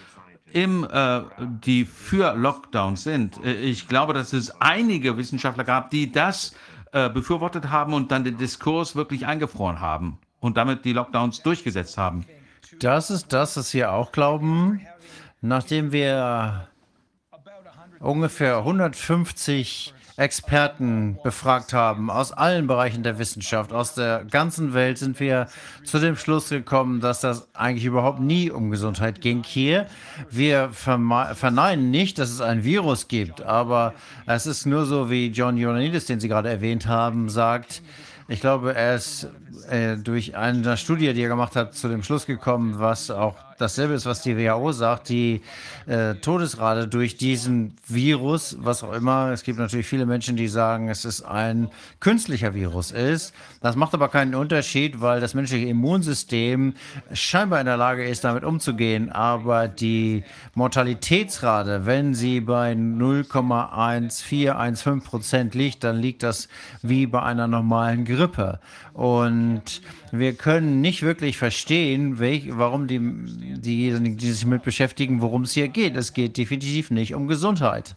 im, 0.52 0.88
äh, 0.92 1.22
die 1.40 1.86
für 1.86 2.34
Lockdowns 2.34 3.04
sind. 3.04 3.40
Äh, 3.46 3.54
ich 3.54 3.88
glaube, 3.88 4.14
dass 4.14 4.34
es 4.34 4.50
einige 4.60 5.16
Wissenschaftler 5.16 5.64
gab, 5.64 5.92
die 5.92 6.12
das 6.12 6.56
äh, 6.92 7.08
befürwortet 7.08 7.70
haben 7.70 7.94
und 7.94 8.12
dann 8.12 8.24
den 8.24 8.40
Diskurs 8.40 8.96
wirklich 8.96 9.28
eingefroren 9.28 9.80
haben 9.80 10.18
und 10.40 10.58
damit 10.58 10.86
die 10.86 10.94
Lockdowns 10.94 11.44
durchgesetzt 11.44 12.00
haben. 12.00 12.26
Das 12.80 13.10
ist 13.10 13.32
das, 13.34 13.58
was 13.58 13.74
wir 13.74 13.92
auch 13.92 14.12
glauben. 14.12 14.82
Nachdem 15.42 15.92
wir 15.92 16.68
ungefähr 18.00 18.58
150 18.58 19.94
Experten 20.16 21.18
befragt 21.24 21.74
haben 21.74 22.12
aus 22.12 22.32
allen 22.32 22.68
Bereichen 22.68 23.02
der 23.02 23.18
Wissenschaft, 23.18 23.74
aus 23.74 23.96
der 23.96 24.26
ganzen 24.26 24.76
Welt, 24.76 25.00
sind 25.00 25.20
wir 25.20 25.48
zu 25.84 25.98
dem 25.98 26.16
Schluss 26.16 26.50
gekommen, 26.50 27.00
dass 27.00 27.22
das 27.22 27.48
eigentlich 27.56 27.86
überhaupt 27.86 28.20
nie 28.20 28.52
um 28.52 28.70
Gesundheit 28.70 29.22
ging 29.22 29.44
hier. 29.44 29.88
Wir 30.30 30.70
verneinen 30.72 31.90
nicht, 31.90 32.20
dass 32.20 32.30
es 32.30 32.42
ein 32.42 32.64
Virus 32.64 33.08
gibt, 33.08 33.42
aber 33.42 33.96
es 34.28 34.46
ist 34.46 34.68
nur 34.68 34.86
so, 34.86 35.10
wie 35.10 35.28
John 35.28 35.58
Ioannidis, 35.58 36.06
den 36.06 36.20
Sie 36.20 36.28
gerade 36.28 36.50
erwähnt 36.50 36.86
haben, 36.86 37.30
sagt, 37.30 37.82
ich 38.34 38.42
glaube, 38.42 38.74
er 38.74 38.96
ist 38.96 39.28
äh, 39.70 39.96
durch 39.96 40.36
eine 40.36 40.76
Studie, 40.76 41.14
die 41.14 41.22
er 41.22 41.30
gemacht 41.30 41.56
hat, 41.56 41.76
zu 41.76 41.88
dem 41.88 42.02
Schluss 42.02 42.26
gekommen, 42.26 42.80
was 42.80 43.12
auch 43.12 43.36
dasselbe 43.58 43.94
ist, 43.94 44.06
was 44.06 44.22
die 44.22 44.38
WHO 44.38 44.72
sagt, 44.72 45.10
die 45.10 45.42
äh, 45.86 46.16
Todesrate 46.16 46.88
durch 46.88 47.18
diesen 47.18 47.76
Virus, 47.88 48.58
was 48.60 48.84
auch 48.84 48.94
immer, 48.94 49.32
es 49.32 49.44
gibt 49.44 49.60
natürlich 49.60 49.88
viele 49.88 50.06
Menschen, 50.06 50.36
die 50.36 50.48
sagen, 50.48 50.90
es 50.90 51.06
ist 51.06 51.24
ein 51.24 51.70
künstlicher 52.00 52.54
Virus 52.54 52.92
ist. 52.92 53.34
Das 53.62 53.76
macht 53.76 53.94
aber 53.94 54.10
keinen 54.10 54.36
Unterschied, 54.36 55.02
weil 55.02 55.22
das 55.22 55.34
menschliche 55.34 55.68
Immunsystem 55.68 56.74
scheinbar 57.14 57.60
in 57.60 57.66
der 57.66 57.78
Lage 57.78 58.06
ist, 58.06 58.24
damit 58.24 58.44
umzugehen. 58.44 59.12
Aber 59.12 59.68
die 59.68 60.24
Mortalitätsrate, 60.56 61.86
wenn 61.86 62.14
sie 62.14 62.42
bei 62.42 62.74
0,1415 62.74 65.02
Prozent 65.02 65.56
liegt, 65.56 65.84
dann 65.84 65.98
liegt 65.98 66.24
das 66.24 66.48
wie 66.82 67.08
bei 67.08 67.22
einer 67.22 67.48
normalen 67.48 68.06
Grippe. 68.06 68.60
Und 68.94 69.82
wir 70.16 70.36
können 70.36 70.80
nicht 70.80 71.02
wirklich 71.02 71.40
verstehen, 71.40 72.20
welch, 72.20 72.56
warum 72.56 72.88
die, 72.88 73.00
diejenigen, 73.00 74.16
die 74.16 74.32
sich 74.32 74.44
damit 74.44 74.62
beschäftigen, 74.62 75.22
worum 75.22 75.42
es 75.42 75.54
hier 75.54 75.70
geht. 75.70 75.96
Es 75.96 76.14
geht 76.14 76.38
definitiv 76.38 76.92
nicht 76.92 77.16
um 77.16 77.28
Gesundheit. 77.28 77.96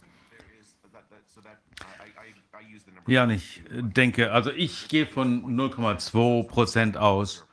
Ja, 3.05 3.29
ich 3.29 3.61
denke, 3.69 4.31
also 4.31 4.49
ich 4.51 4.87
gehe 4.87 5.05
von 5.05 5.43
0,2 5.55 6.47
Prozent 6.47 6.97
aus. 6.97 7.45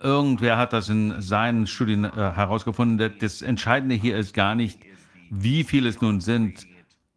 irgendwer 0.00 0.56
hat 0.56 0.72
das 0.72 0.88
in 0.88 1.20
seinen 1.20 1.66
Studien 1.66 2.04
äh, 2.04 2.10
herausgefunden. 2.10 3.12
Das 3.18 3.42
Entscheidende 3.42 3.94
hier 3.94 4.16
ist 4.16 4.32
gar 4.32 4.54
nicht, 4.54 4.80
wie 5.30 5.64
viele 5.64 5.90
es 5.90 6.00
nun 6.00 6.22
sind. 6.22 6.66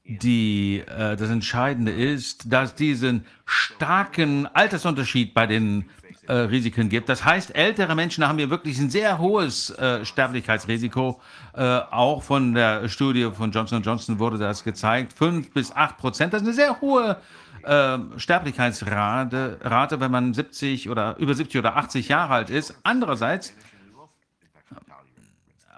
Die, 0.04 0.84
äh, 0.88 1.16
das 1.16 1.30
Entscheidende 1.30 1.94
ist, 1.94 2.52
dass 2.52 2.76
diesen 2.76 3.26
starken 3.46 4.46
Altersunterschied 4.48 5.34
bei 5.34 5.48
den 5.48 5.86
äh, 6.30 6.34
Risiken 6.34 6.90
gibt. 6.90 7.10
Das 7.10 7.26
heißt, 7.26 7.56
ältere 7.56 7.96
Menschen 7.96 8.28
haben 8.28 8.38
hier 8.38 8.52
wirklich 8.52 8.78
ein 8.78 8.92
sehr 8.92 9.18
hohes 9.18 9.72
äh, 9.72 10.06
Sterblichkeitsrisiko. 10.06 11.20
Äh, 11.54 11.64
auch 11.64 12.22
von 12.22 12.54
der 12.54 12.88
Studie 12.88 13.30
von 13.34 13.52
Johnson 13.52 13.82
Johnson 13.82 14.20
wurde 14.20 14.38
das 14.38 14.64
gezeigt. 14.64 15.14
Fünf 15.14 15.52
bis 15.52 15.76
acht 15.76 15.98
Prozent. 15.98 16.34
Das 16.34 16.44
ist 16.44 16.48
eine 16.48 16.56
sehr 16.56 16.80
hohe 16.82 17.18
äh, 17.64 17.98
Sterblichkeitsrate, 18.18 19.58
Rate, 19.64 20.00
wenn 20.00 20.12
man 20.12 20.36
70 20.36 20.90
oder 20.90 21.18
über 21.18 21.34
70 21.34 21.60
oder 21.60 21.76
80 21.78 22.10
Jahre 22.10 22.36
alt 22.36 22.52
ist. 22.52 22.76
Andererseits 22.84 23.56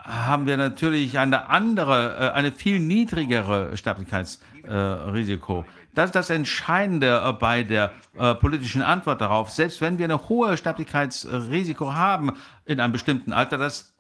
haben 0.03 0.48
wir 0.48 0.57
natürlich 0.57 1.18
eine 1.18 1.48
andere, 1.49 2.18
äh, 2.19 2.32
eine 2.32 2.52
viel 2.52 2.80
niedrigere 2.80 3.78
Sterblichkeitsrisiko. 3.78 5.65
Das 5.93 6.07
ist 6.07 6.15
das 6.15 6.30
Entscheidende 6.30 7.22
äh, 7.26 7.34
bei 7.34 7.63
der 7.63 7.91
äh, 8.18 8.35
politischen 8.35 8.81
Antwort 8.81 9.22
darauf. 9.22 9.51
Selbst 9.51 9.81
wenn 9.81 9.97
wir 9.97 10.09
ein 10.09 10.30
hohes 10.30 10.59
Sterblichkeitsrisiko 10.59 11.93
haben 11.93 12.34
in 12.65 12.80
einem 12.80 12.93
bestimmten 12.93 13.34
Alter, 13.34 13.57
das, 13.57 13.93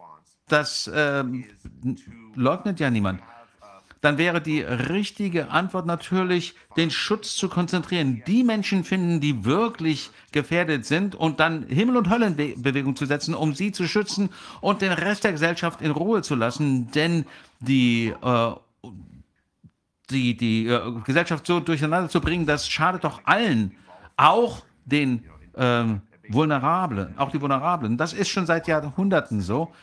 das 0.47 0.87
äh, 0.87 1.23
leugnet 2.35 2.79
ja 2.79 2.89
niemand 2.89 3.21
dann 4.01 4.17
wäre 4.17 4.41
die 4.41 4.61
richtige 4.61 5.51
Antwort 5.51 5.85
natürlich, 5.85 6.55
den 6.75 6.89
Schutz 6.89 7.35
zu 7.35 7.47
konzentrieren. 7.49 8.23
Die 8.25 8.43
Menschen 8.43 8.83
finden, 8.83 9.21
die 9.21 9.45
wirklich 9.45 10.09
gefährdet 10.31 10.85
sind 10.85 11.13
und 11.15 11.39
dann 11.39 11.67
Himmel 11.67 11.97
und 11.97 12.09
Hölle 12.09 12.27
in 12.27 12.61
Bewegung 12.61 12.95
zu 12.95 13.05
setzen, 13.05 13.35
um 13.35 13.53
sie 13.53 13.71
zu 13.71 13.87
schützen 13.87 14.29
und 14.59 14.81
den 14.81 14.91
Rest 14.91 15.23
der 15.23 15.31
Gesellschaft 15.33 15.81
in 15.81 15.91
Ruhe 15.91 16.23
zu 16.23 16.33
lassen. 16.35 16.91
Denn 16.91 17.25
die, 17.59 18.13
äh, 18.21 18.51
die, 20.11 20.35
die 20.35 20.67
äh, 20.67 20.79
Gesellschaft 21.05 21.47
so 21.47 21.59
durcheinander 21.59 22.09
zu 22.09 22.21
bringen, 22.21 22.45
das 22.45 22.67
schadet 22.67 23.03
doch 23.03 23.21
allen, 23.25 23.75
auch 24.17 24.63
den 24.85 25.23
äh, 25.53 25.85
Vulnerablen, 26.29 27.17
auch 27.17 27.31
die 27.31 27.41
Vulnerablen. 27.41 27.97
Das 27.97 28.13
ist 28.13 28.29
schon 28.29 28.45
seit 28.45 28.67
Jahrhunderten 28.67 29.41
so. 29.41 29.73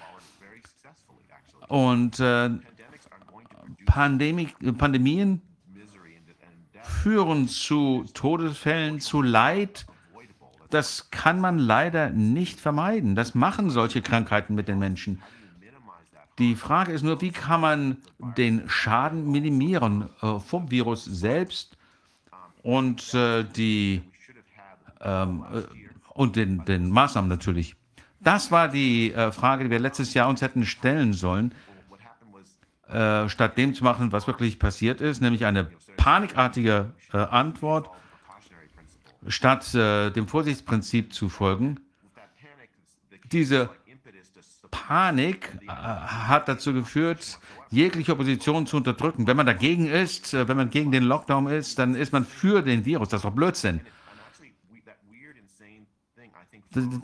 Und 1.68 2.18
äh, 2.20 2.50
Pandemie, 3.84 4.48
Pandemien 4.76 5.42
führen 6.82 7.48
zu 7.48 8.04
Todesfällen, 8.14 9.00
zu 9.00 9.22
Leid. 9.22 9.86
Das 10.70 11.10
kann 11.10 11.40
man 11.40 11.58
leider 11.58 12.10
nicht 12.10 12.60
vermeiden. 12.60 13.14
Das 13.14 13.34
machen 13.34 13.70
solche 13.70 14.02
Krankheiten 14.02 14.54
mit 14.54 14.68
den 14.68 14.78
Menschen. 14.78 15.22
Die 16.38 16.54
Frage 16.54 16.92
ist 16.92 17.02
nur, 17.02 17.20
wie 17.20 17.32
kann 17.32 17.60
man 17.60 17.96
den 18.36 18.68
Schaden 18.68 19.30
minimieren 19.30 20.08
äh, 20.22 20.38
vom 20.38 20.70
Virus 20.70 21.04
selbst 21.04 21.76
und, 22.62 23.12
äh, 23.12 23.44
die, 23.44 24.02
ähm, 25.00 25.44
äh, 25.52 25.62
und 26.14 26.36
den, 26.36 26.64
den, 26.64 26.90
Maßnahmen 26.90 27.28
natürlich. 27.28 27.74
Das 28.20 28.52
war 28.52 28.68
die 28.68 29.12
äh, 29.12 29.32
Frage, 29.32 29.64
die 29.64 29.70
wir 29.70 29.80
letztes 29.80 30.14
Jahr 30.14 30.28
uns 30.28 30.40
hätten 30.40 30.64
stellen 30.64 31.12
sollen. 31.12 31.54
Äh, 32.88 33.28
statt 33.28 33.58
dem 33.58 33.74
zu 33.74 33.84
machen, 33.84 34.12
was 34.12 34.26
wirklich 34.26 34.58
passiert 34.58 35.00
ist, 35.00 35.20
nämlich 35.20 35.44
eine 35.44 35.70
panikartige 35.98 36.92
äh, 37.12 37.18
Antwort, 37.18 37.90
statt 39.26 39.74
äh, 39.74 40.10
dem 40.10 40.26
Vorsichtsprinzip 40.26 41.12
zu 41.12 41.28
folgen. 41.28 41.80
Diese 43.30 43.68
Panik 44.70 45.58
äh, 45.66 45.70
hat 45.70 46.48
dazu 46.48 46.72
geführt, 46.72 47.38
jegliche 47.70 48.12
Opposition 48.12 48.66
zu 48.66 48.76
unterdrücken. 48.76 49.26
Wenn 49.26 49.36
man 49.36 49.46
dagegen 49.46 49.86
ist, 49.86 50.34
äh, 50.34 50.48
wenn 50.48 50.56
man 50.56 50.70
gegen 50.70 50.92
den 50.92 51.04
Lockdown 51.04 51.48
ist, 51.48 51.78
dann 51.78 51.94
ist 51.94 52.12
man 52.12 52.24
für 52.24 52.62
den 52.62 52.84
Virus. 52.84 53.08
Das 53.08 53.18
ist 53.18 53.24
doch 53.24 53.32
Blödsinn. 53.32 53.80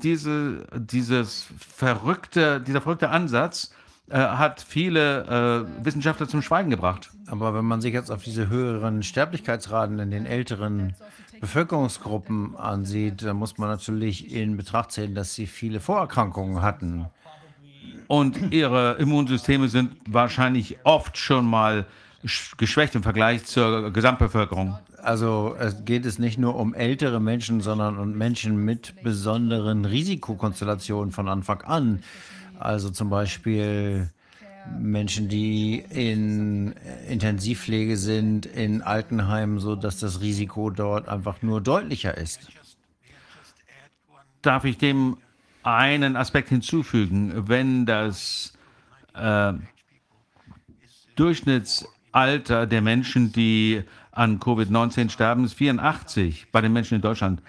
Diese, 0.02 0.66
dieses 0.74 1.46
verrückte, 1.58 2.60
dieser 2.60 2.82
verrückte 2.82 3.08
Ansatz 3.08 3.72
äh, 4.10 4.18
hat 4.18 4.60
viele 4.60 5.66
äh, 5.80 5.84
Wissenschaftler 5.84 6.28
zum 6.28 6.42
Schweigen 6.42 6.68
gebracht. 6.68 7.10
Aber 7.26 7.54
wenn 7.54 7.64
man 7.64 7.80
sich 7.80 7.94
jetzt 7.94 8.10
auf 8.10 8.22
diese 8.22 8.48
höheren 8.48 9.02
Sterblichkeitsraten 9.02 9.98
in 9.98 10.10
den 10.10 10.26
älteren 10.26 10.94
Bevölkerungsgruppen 11.40 12.56
ansieht, 12.56 13.22
dann 13.22 13.36
muss 13.36 13.56
man 13.56 13.70
natürlich 13.70 14.32
in 14.32 14.58
Betracht 14.58 14.92
ziehen, 14.92 15.14
dass 15.14 15.34
sie 15.34 15.46
viele 15.46 15.80
Vorerkrankungen 15.80 16.60
hatten. 16.60 17.06
Und 18.06 18.52
ihre 18.52 18.92
Immunsysteme 18.98 19.68
sind 19.68 19.92
wahrscheinlich 20.08 20.78
oft 20.84 21.16
schon 21.16 21.46
mal 21.46 21.86
geschwächt 22.56 22.94
im 22.94 23.02
Vergleich 23.02 23.44
zur 23.44 23.92
Gesamtbevölkerung. 23.92 24.78
Also 25.02 25.54
es 25.58 25.84
geht 25.84 26.06
es 26.06 26.18
nicht 26.18 26.38
nur 26.38 26.56
um 26.56 26.72
ältere 26.72 27.20
Menschen, 27.20 27.60
sondern 27.60 27.98
um 27.98 28.12
Menschen 28.16 28.56
mit 28.56 29.02
besonderen 29.02 29.84
Risikokonstellationen 29.84 31.12
von 31.12 31.28
Anfang 31.28 31.60
an. 31.62 32.02
Also 32.58 32.88
zum 32.88 33.10
Beispiel 33.10 34.10
Menschen, 34.78 35.28
die 35.28 35.84
in 35.90 36.74
Intensivpflege 37.08 37.98
sind, 37.98 38.46
in 38.46 38.80
Altenheimen, 38.80 39.58
sodass 39.58 39.98
das 39.98 40.22
Risiko 40.22 40.70
dort 40.70 41.08
einfach 41.08 41.42
nur 41.42 41.60
deutlicher 41.60 42.16
ist. 42.16 42.48
Darf 44.40 44.64
ich 44.64 44.78
dem 44.78 45.18
einen 45.64 46.16
Aspekt 46.16 46.50
hinzufügen? 46.50 47.48
Wenn 47.48 47.86
das 47.86 48.52
äh, 49.14 49.54
Durchschnittsalter 51.16 52.66
der 52.66 52.82
Menschen, 52.82 53.32
die 53.32 53.82
an 54.12 54.38
Covid-19 54.38 55.10
sterben, 55.10 55.44
ist 55.44 55.54
84 55.54 56.46
bei 56.52 56.60
den 56.60 56.72
Menschen 56.72 56.96
in 56.96 57.00
Deutschland, 57.00 57.42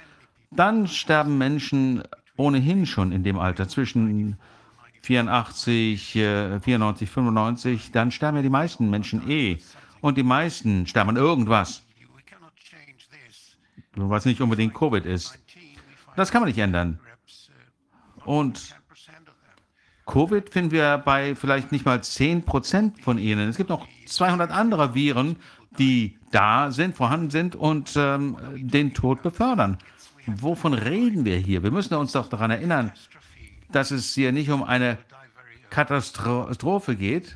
dann 0.52 0.88
sterben 0.88 1.38
Menschen 1.38 2.04
ohnehin 2.38 2.86
schon 2.86 3.12
in 3.12 3.24
dem 3.24 3.38
Alter 3.38 3.68
zwischen 3.68 4.38
84, 5.02 6.14
94, 6.14 7.10
95, 7.10 7.92
dann 7.92 8.12
sterben 8.12 8.38
ja 8.38 8.44
die 8.44 8.50
meisten 8.50 8.90
Menschen 8.90 9.30
eh. 9.30 9.60
Und 10.02 10.18
die 10.18 10.24
meisten 10.24 10.88
sterben 10.88 11.12
an 11.12 11.16
irgendwas. 11.18 11.84
Was 13.96 14.26
nicht 14.26 14.42
unbedingt 14.42 14.74
Covid 14.74 15.06
ist. 15.06 15.40
Das 16.16 16.32
kann 16.32 16.42
man 16.42 16.50
nicht 16.50 16.60
ändern. 16.60 17.00
Und 18.26 18.76
Covid 20.06 20.49
finden 20.49 20.72
wir 20.72 20.97
bei 20.99 21.35
vielleicht 21.35 21.72
nicht 21.72 21.85
mal 21.85 21.99
10% 21.99 23.02
von 23.02 23.18
ihnen. 23.18 23.49
Es 23.49 23.57
gibt 23.57 23.69
noch 23.69 23.88
200 24.06 24.52
andere 24.52 24.93
Viren, 24.93 25.38
die 25.80 26.18
da 26.31 26.72
sind, 26.72 26.95
vorhanden 26.95 27.30
sind 27.30 27.56
und 27.56 27.93
ähm, 27.95 28.38
den 28.56 28.93
Tod 28.93 29.23
befördern. 29.23 29.77
Wovon 30.27 30.73
reden 30.73 31.26
wir 31.26 31.38
hier? 31.38 31.64
Wir 31.64 31.72
müssen 31.72 31.95
uns 31.95 32.11
doch 32.14 32.27
daran 32.27 32.52
erinnern, 32.52 32.91
dass 33.72 33.91
es 33.91 34.14
hier 34.14 34.31
nicht 34.31 34.49
um 34.49 34.64
eine 34.64 34.97
Katastrophe 35.69 36.95
geht. 36.95 37.35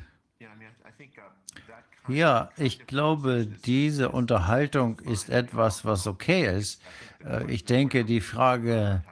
Ja, 2.08 2.50
ich 2.56 2.86
glaube, 2.86 3.46
diese 3.46 4.08
Unterhaltung 4.08 4.98
ist 5.00 5.28
etwas, 5.30 5.84
was 5.84 6.06
okay 6.06 6.56
ist. 6.56 6.82
Äh, 7.24 7.50
ich 7.50 7.64
denke, 7.64 8.04
die 8.04 8.20
Frage 8.20 9.04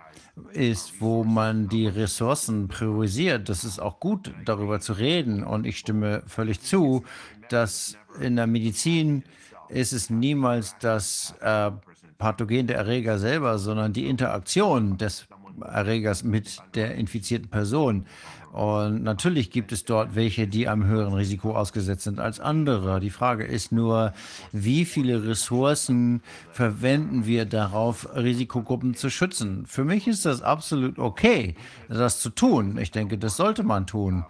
ist, 0.53 1.01
wo 1.01 1.25
man 1.25 1.69
die 1.69 1.87
Ressourcen 1.87 2.69
priorisiert. 2.69 3.49
Das 3.49 3.65
ist 3.65 3.79
auch 3.79 4.01
gut, 4.01 4.33
darüber 4.45 4.81
zu 4.81 4.93
reden. 4.95 5.45
Und 5.45 5.67
ich 5.67 5.79
stimme 5.79 6.23
völlig 6.27 6.61
zu, 6.61 7.05
dass 7.49 7.97
in 8.21 8.37
der 8.37 8.47
Medizin 8.47 9.25
ist 9.69 9.93
es 9.93 10.11
niemals 10.11 10.77
das 10.79 11.35
äh, 11.41 11.71
Pathogen 12.19 12.67
der 12.67 12.79
Erreger 12.79 13.19
selber, 13.19 13.59
sondern 13.59 13.93
die 13.93 14.07
Interaktion 14.09 14.99
des 14.99 15.29
Erregers 15.63 16.23
mit 16.25 16.59
der 16.75 16.95
infizierten 16.95 17.49
Person. 17.49 18.07
Und 18.53 19.03
natürlich 19.03 19.51
gibt 19.51 19.73
es 19.73 19.85
dort 19.85 20.15
welche, 20.15 20.49
die 20.49 20.69
einem 20.69 20.87
höheren 20.87 21.13
Risiko 21.15 21.55
ausgesetzt 21.55 22.05
sind 22.05 22.19
als 22.19 22.41
andere. 22.41 22.99
Die 22.99 23.11
Frage 23.11 23.45
ist 23.45 23.73
nur, 23.73 24.15
wie 24.53 24.85
viele 24.85 25.27
Ressourcen 25.27 26.23
verwenden 26.51 27.27
wir 27.27 27.45
darauf, 27.45 28.09
Risikogruppen 28.17 28.95
zu 28.95 29.11
schützen? 29.11 29.67
Für 29.67 29.85
mich 29.85 30.09
ist 30.09 30.25
das 30.25 30.43
absolut 30.43 30.99
okay, 30.99 31.57
das 31.89 32.21
zu 32.21 32.31
tun. 32.31 32.79
Ich 32.79 32.91
denke, 32.91 33.19
das 33.19 33.37
sollte 33.37 33.63
man 33.63 33.87
tun. 33.87 34.25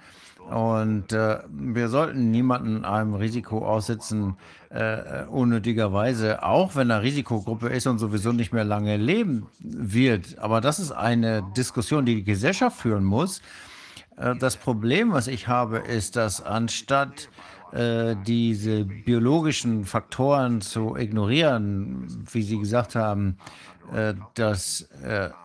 Und 0.50 1.12
äh, 1.12 1.40
wir 1.50 1.88
sollten 1.90 2.30
niemanden 2.30 2.84
einem 2.86 3.14
Risiko 3.14 3.66
aussetzen, 3.66 4.36
äh, 4.70 5.24
unnötigerweise, 5.24 6.42
auch 6.42 6.74
wenn 6.74 6.88
er 6.88 7.02
Risikogruppe 7.02 7.68
ist 7.68 7.86
und 7.86 7.98
sowieso 7.98 8.32
nicht 8.32 8.52
mehr 8.52 8.64
lange 8.64 8.96
leben 8.96 9.46
wird. 9.60 10.38
Aber 10.38 10.62
das 10.62 10.78
ist 10.78 10.90
eine 10.90 11.44
Diskussion, 11.54 12.06
die 12.06 12.16
die 12.16 12.24
Gesellschaft 12.24 12.80
führen 12.80 13.04
muss. 13.04 13.42
Äh, 14.18 14.36
das 14.36 14.56
Problem, 14.56 15.12
was 15.12 15.26
ich 15.26 15.48
habe, 15.48 15.78
ist, 15.78 16.16
dass 16.16 16.42
anstatt 16.44 17.28
äh, 17.72 18.16
diese 18.26 18.84
biologischen 18.84 19.84
Faktoren 19.84 20.60
zu 20.60 20.96
ignorieren, 20.96 22.26
wie 22.32 22.42
Sie 22.42 22.58
gesagt 22.58 22.94
haben, 22.94 23.38
äh, 23.92 24.14
das 24.34 24.88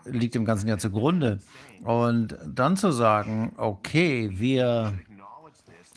liegt 0.06 0.36
dem 0.36 0.46
ganzen 0.46 0.68
Jahr 0.68 0.78
zugrunde, 0.78 1.40
Und 1.84 2.38
dann 2.46 2.76
zu 2.78 2.92
sagen, 2.92 3.54
okay, 3.58 4.30
wir 4.34 4.94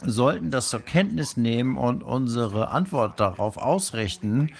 sollten 0.04 0.50
das 0.50 0.70
zur 0.70 0.80
Kenntnis 0.80 1.36
nehmen 1.36 1.76
und 1.76 2.02
unsere 2.02 2.68
Antwort 2.68 3.18
darauf 3.18 3.56
ausrichten. 3.56 4.50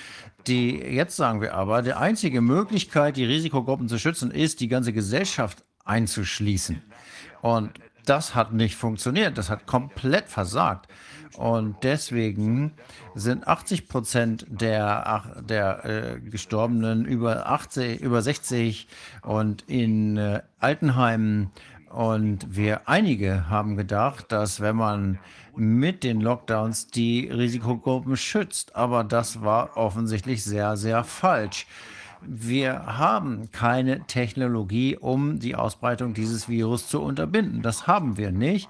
Die, 0.46 0.76
jetzt 0.78 1.16
sagen 1.16 1.40
wir 1.40 1.54
aber, 1.54 1.82
die 1.82 1.92
einzige 1.92 2.40
Möglichkeit, 2.40 3.16
die 3.16 3.24
Risikogruppen 3.24 3.88
zu 3.88 3.98
schützen, 3.98 4.30
ist, 4.30 4.60
die 4.60 4.68
ganze 4.68 4.92
Gesellschaft 4.92 5.64
einzuschließen. 5.84 6.82
Und 7.42 7.72
das 8.08 8.34
hat 8.34 8.52
nicht 8.52 8.76
funktioniert. 8.76 9.36
Das 9.38 9.50
hat 9.50 9.66
komplett 9.66 10.28
versagt. 10.28 10.88
Und 11.36 11.76
deswegen 11.82 12.72
sind 13.14 13.46
80 13.46 13.88
Prozent 13.88 14.46
der, 14.48 15.24
der 15.42 15.84
äh, 15.84 16.20
Gestorbenen 16.20 17.04
über, 17.04 17.48
80, 17.48 18.00
über 18.00 18.22
60 18.22 18.88
und 19.22 19.62
in 19.66 20.16
äh, 20.16 20.42
Altenheimen. 20.58 21.50
Und 21.90 22.56
wir 22.56 22.88
einige 22.88 23.48
haben 23.48 23.76
gedacht, 23.76 24.32
dass 24.32 24.60
wenn 24.60 24.76
man 24.76 25.18
mit 25.54 26.04
den 26.04 26.20
Lockdowns 26.20 26.88
die 26.88 27.28
Risikogruppen 27.28 28.16
schützt, 28.16 28.76
aber 28.76 29.04
das 29.04 29.42
war 29.42 29.76
offensichtlich 29.76 30.44
sehr, 30.44 30.76
sehr 30.76 31.04
falsch. 31.04 31.66
Wir 32.28 32.98
haben 32.98 33.50
keine 33.52 34.06
Technologie, 34.06 34.96
um 34.96 35.38
die 35.38 35.54
Ausbreitung 35.54 36.14
dieses 36.14 36.48
Virus 36.48 36.88
zu 36.88 37.02
unterbinden. 37.02 37.62
Das 37.62 37.86
haben 37.86 38.16
wir 38.16 38.32
nicht. 38.32 38.68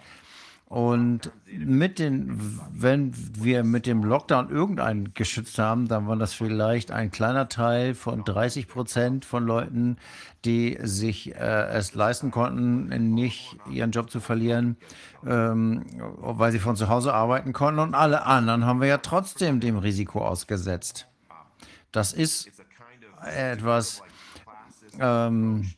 Und 0.68 1.30
mit 1.46 2.00
den, 2.00 2.60
wenn 2.72 3.12
wir 3.14 3.62
mit 3.62 3.86
dem 3.86 4.02
Lockdown 4.02 4.50
irgendeinen 4.50 5.14
geschützt 5.14 5.60
haben, 5.60 5.86
dann 5.86 6.08
war 6.08 6.16
das 6.16 6.34
vielleicht 6.34 6.90
ein 6.90 7.12
kleiner 7.12 7.48
Teil 7.48 7.94
von 7.94 8.24
30 8.24 8.66
Prozent 8.66 9.24
von 9.24 9.46
Leuten, 9.46 9.96
die 10.44 10.76
sich 10.82 11.36
äh, 11.36 11.68
es 11.68 11.94
leisten 11.94 12.32
konnten, 12.32 13.14
nicht 13.14 13.56
ihren 13.70 13.92
Job 13.92 14.10
zu 14.10 14.18
verlieren, 14.18 14.76
ähm, 15.24 15.86
weil 16.18 16.50
sie 16.50 16.58
von 16.58 16.74
zu 16.74 16.88
Hause 16.88 17.14
arbeiten 17.14 17.52
konnten. 17.52 17.78
Und 17.78 17.94
alle 17.94 18.26
anderen 18.26 18.66
haben 18.66 18.80
wir 18.80 18.88
ja 18.88 18.98
trotzdem 18.98 19.60
dem 19.60 19.78
Risiko 19.78 20.26
ausgesetzt. 20.26 21.06
Das 21.92 22.12
ist 22.12 22.50
etwas, 23.24 24.02
ähm, 24.98 25.70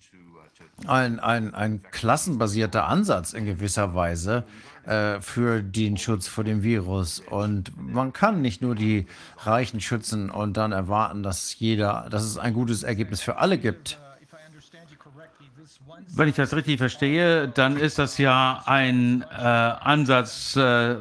ein, 0.87 1.19
ein, 1.19 1.55
ein 1.55 1.83
klassenbasierter 1.83 2.87
Ansatz 2.87 3.33
in 3.33 3.47
gewisser 3.47 3.95
Weise 3.95 4.45
äh, 4.85 5.21
für 5.21 5.63
den 5.63 5.97
Schutz 5.97 6.29
vor 6.29 6.45
dem 6.45 6.63
Virus. 6.63 7.21
Und 7.21 7.73
man 7.77 8.13
kann 8.13 8.41
nicht 8.41 8.63
nur 8.63 8.75
die 8.75 9.07
Reichen 9.39 9.81
schützen 9.81 10.31
und 10.31 10.57
dann 10.57 10.73
erwarten, 10.73 11.23
dass 11.23 11.59
jeder, 11.59 12.09
dass 12.11 12.23
es 12.25 12.39
ein 12.39 12.55
gutes 12.55 12.85
Ergebnis 12.85 13.21
für 13.21 13.39
alle 13.39 13.59
gibt. 13.59 13.99
Wenn 16.15 16.29
ich 16.29 16.37
das 16.37 16.55
richtig 16.55 16.79
verstehe, 16.79 17.49
dann 17.49 17.77
ist 17.77 17.99
das 17.99 18.19
ja 18.19 18.63
ein 18.67 19.23
äh, 19.23 19.35
Ansatz, 19.35 20.57
äh, 20.57 20.97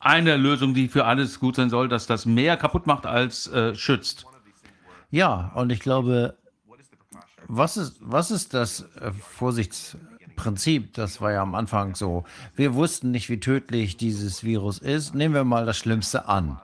eine 0.00 0.36
Lösung, 0.36 0.74
die 0.74 0.88
für 0.88 1.04
alles 1.04 1.38
gut 1.38 1.56
sein 1.56 1.70
soll, 1.70 1.88
dass 1.88 2.06
das 2.06 2.26
mehr 2.26 2.56
kaputt 2.56 2.86
macht 2.86 3.06
als 3.06 3.46
äh, 3.46 3.74
schützt. 3.74 4.26
Ja, 5.12 5.52
und 5.54 5.70
ich 5.70 5.80
glaube, 5.80 6.38
was 7.46 7.76
ist, 7.76 7.96
was 8.00 8.30
ist 8.30 8.54
das 8.54 8.86
äh, 8.98 9.12
Vorsichtsprinzip? 9.12 10.94
Das 10.94 11.20
war 11.20 11.32
ja 11.32 11.42
am 11.42 11.54
Anfang 11.54 11.94
so. 11.94 12.24
Wir 12.56 12.74
wussten 12.74 13.10
nicht, 13.10 13.28
wie 13.28 13.38
tödlich 13.38 13.98
dieses 13.98 14.42
Virus 14.42 14.78
ist. 14.78 15.14
Nehmen 15.14 15.34
wir 15.34 15.44
mal 15.44 15.66
das 15.66 15.76
Schlimmste 15.76 16.28
an. 16.28 16.58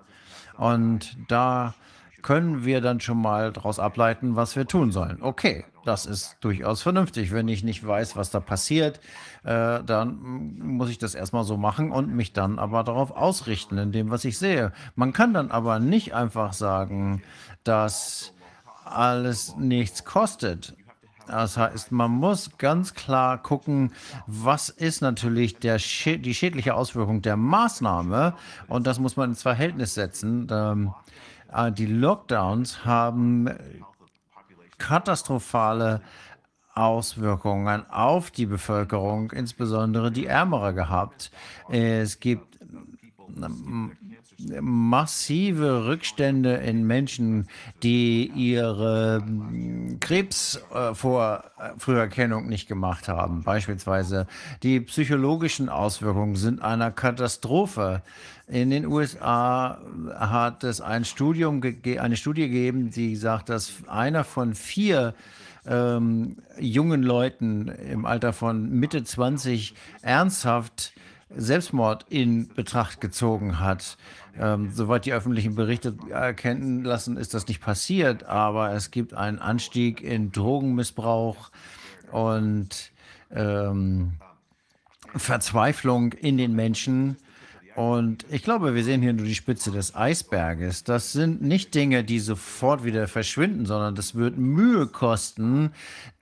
Und 0.56 1.14
da 1.28 1.74
können 2.22 2.64
wir 2.64 2.80
dann 2.80 3.00
schon 3.00 3.20
mal 3.20 3.52
daraus 3.52 3.78
ableiten, 3.78 4.34
was 4.34 4.56
wir 4.56 4.66
tun 4.66 4.92
sollen. 4.92 5.18
Okay, 5.20 5.66
das 5.84 6.06
ist 6.06 6.38
durchaus 6.40 6.80
vernünftig. 6.80 7.32
Wenn 7.32 7.48
ich 7.48 7.62
nicht 7.62 7.86
weiß, 7.86 8.16
was 8.16 8.30
da 8.30 8.40
passiert, 8.40 8.98
äh, 9.44 9.84
dann 9.84 10.56
muss 10.58 10.88
ich 10.88 10.96
das 10.96 11.14
erstmal 11.14 11.44
so 11.44 11.58
machen 11.58 11.92
und 11.92 12.14
mich 12.14 12.32
dann 12.32 12.58
aber 12.58 12.82
darauf 12.82 13.10
ausrichten, 13.10 13.76
in 13.76 13.92
dem, 13.92 14.08
was 14.08 14.24
ich 14.24 14.38
sehe. 14.38 14.72
Man 14.94 15.12
kann 15.12 15.34
dann 15.34 15.50
aber 15.50 15.80
nicht 15.80 16.14
einfach 16.14 16.54
sagen, 16.54 17.22
dass 17.62 18.32
alles 18.92 19.56
nichts 19.56 20.04
kostet. 20.04 20.74
Das 21.26 21.58
heißt, 21.58 21.92
man 21.92 22.10
muss 22.10 22.56
ganz 22.56 22.94
klar 22.94 23.42
gucken, 23.42 23.92
was 24.26 24.70
ist 24.70 25.02
natürlich 25.02 25.58
der, 25.58 25.76
die 25.76 26.34
schädliche 26.34 26.74
Auswirkung 26.74 27.20
der 27.20 27.36
Maßnahme 27.36 28.34
und 28.66 28.86
das 28.86 28.98
muss 28.98 29.16
man 29.16 29.30
ins 29.30 29.42
Verhältnis 29.42 29.92
setzen. 29.94 30.48
Ähm, 30.50 30.94
äh, 31.52 31.70
die 31.70 31.86
Lockdowns 31.86 32.86
haben 32.86 33.50
katastrophale 34.78 36.00
Auswirkungen 36.74 37.84
auf 37.90 38.30
die 38.30 38.46
Bevölkerung, 38.46 39.32
insbesondere 39.32 40.10
die 40.10 40.26
Ärmere 40.26 40.72
gehabt. 40.72 41.30
Es 41.68 42.20
gibt 42.20 42.56
massive 44.60 45.86
Rückstände 45.86 46.54
in 46.54 46.86
Menschen, 46.86 47.48
die 47.82 48.30
ihre 48.34 49.22
hm, 49.24 49.98
Krebsvorfrüherkennung 50.00 52.44
äh, 52.44 52.48
nicht 52.48 52.68
gemacht 52.68 53.08
haben. 53.08 53.42
Beispielsweise 53.42 54.28
die 54.62 54.78
psychologischen 54.80 55.68
Auswirkungen 55.68 56.36
sind 56.36 56.62
einer 56.62 56.92
Katastrophe. 56.92 58.02
In 58.46 58.70
den 58.70 58.86
USA 58.86 59.78
hat 60.14 60.62
es 60.64 60.80
ein 60.80 61.04
Studium, 61.04 61.60
eine 61.98 62.16
Studie 62.16 62.48
gegeben, 62.48 62.90
die 62.90 63.16
sagt, 63.16 63.48
dass 63.48 63.72
einer 63.88 64.22
von 64.24 64.54
vier 64.54 65.14
ähm, 65.66 66.36
jungen 66.58 67.02
Leuten 67.02 67.68
im 67.68 68.06
Alter 68.06 68.32
von 68.32 68.70
Mitte 68.70 69.04
20 69.04 69.74
ernsthaft 70.00 70.94
Selbstmord 71.34 72.06
in 72.08 72.48
Betracht 72.48 73.00
gezogen 73.00 73.60
hat. 73.60 73.96
Ähm, 74.40 74.70
soweit 74.72 75.04
die 75.04 75.12
öffentlichen 75.12 75.54
Berichte 75.54 75.96
erkennen 76.10 76.84
lassen, 76.84 77.16
ist 77.16 77.34
das 77.34 77.48
nicht 77.48 77.60
passiert, 77.60 78.24
aber 78.24 78.72
es 78.72 78.90
gibt 78.90 79.14
einen 79.14 79.38
Anstieg 79.38 80.00
in 80.00 80.30
Drogenmissbrauch 80.30 81.50
und 82.12 82.92
ähm, 83.32 84.12
Verzweiflung 85.14 86.12
in 86.12 86.36
den 86.36 86.54
Menschen. 86.54 87.16
Und 87.78 88.26
ich 88.28 88.42
glaube, 88.42 88.74
wir 88.74 88.82
sehen 88.82 89.02
hier 89.02 89.12
nur 89.12 89.24
die 89.24 89.36
Spitze 89.36 89.70
des 89.70 89.94
Eisberges. 89.94 90.82
Das 90.82 91.12
sind 91.12 91.42
nicht 91.42 91.76
Dinge, 91.76 92.02
die 92.02 92.18
sofort 92.18 92.82
wieder 92.82 93.06
verschwinden, 93.06 93.66
sondern 93.66 93.94
das 93.94 94.16
wird 94.16 94.36
Mühe 94.36 94.88
kosten, 94.88 95.70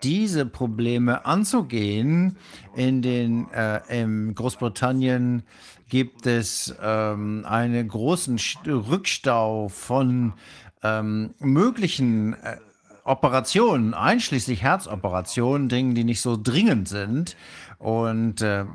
diese 0.02 0.44
Probleme 0.44 1.24
anzugehen. 1.24 2.36
In 2.74 3.00
den 3.00 3.50
äh, 3.52 3.80
in 3.88 4.34
Großbritannien 4.34 5.44
gibt 5.88 6.26
es 6.26 6.74
ähm, 6.82 7.46
einen 7.48 7.88
großen 7.88 8.38
Rückstau 8.66 9.70
von 9.70 10.34
ähm, 10.82 11.32
möglichen 11.38 12.34
äh, 12.34 12.58
Operationen, 13.02 13.94
einschließlich 13.94 14.60
Herzoperationen, 14.60 15.70
Dingen, 15.70 15.94
die 15.94 16.04
nicht 16.04 16.20
so 16.20 16.36
dringend 16.36 16.86
sind. 16.86 17.34
Und 17.78 18.42
äh, 18.42 18.66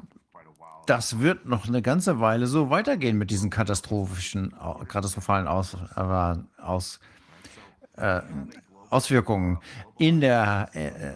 das 0.85 1.19
wird 1.19 1.45
noch 1.45 1.67
eine 1.67 1.81
ganze 1.81 2.19
Weile 2.19 2.47
so 2.47 2.69
weitergehen 2.69 3.17
mit 3.17 3.31
diesen 3.31 3.49
katastrophischen, 3.49 4.53
katastrophalen 4.87 5.47
Aus, 5.47 5.77
äh, 5.95 6.61
Aus, 6.61 6.99
äh, 7.97 8.21
Auswirkungen. 8.89 9.59
In, 9.97 10.21
der, 10.21 10.69
äh, 10.73 11.13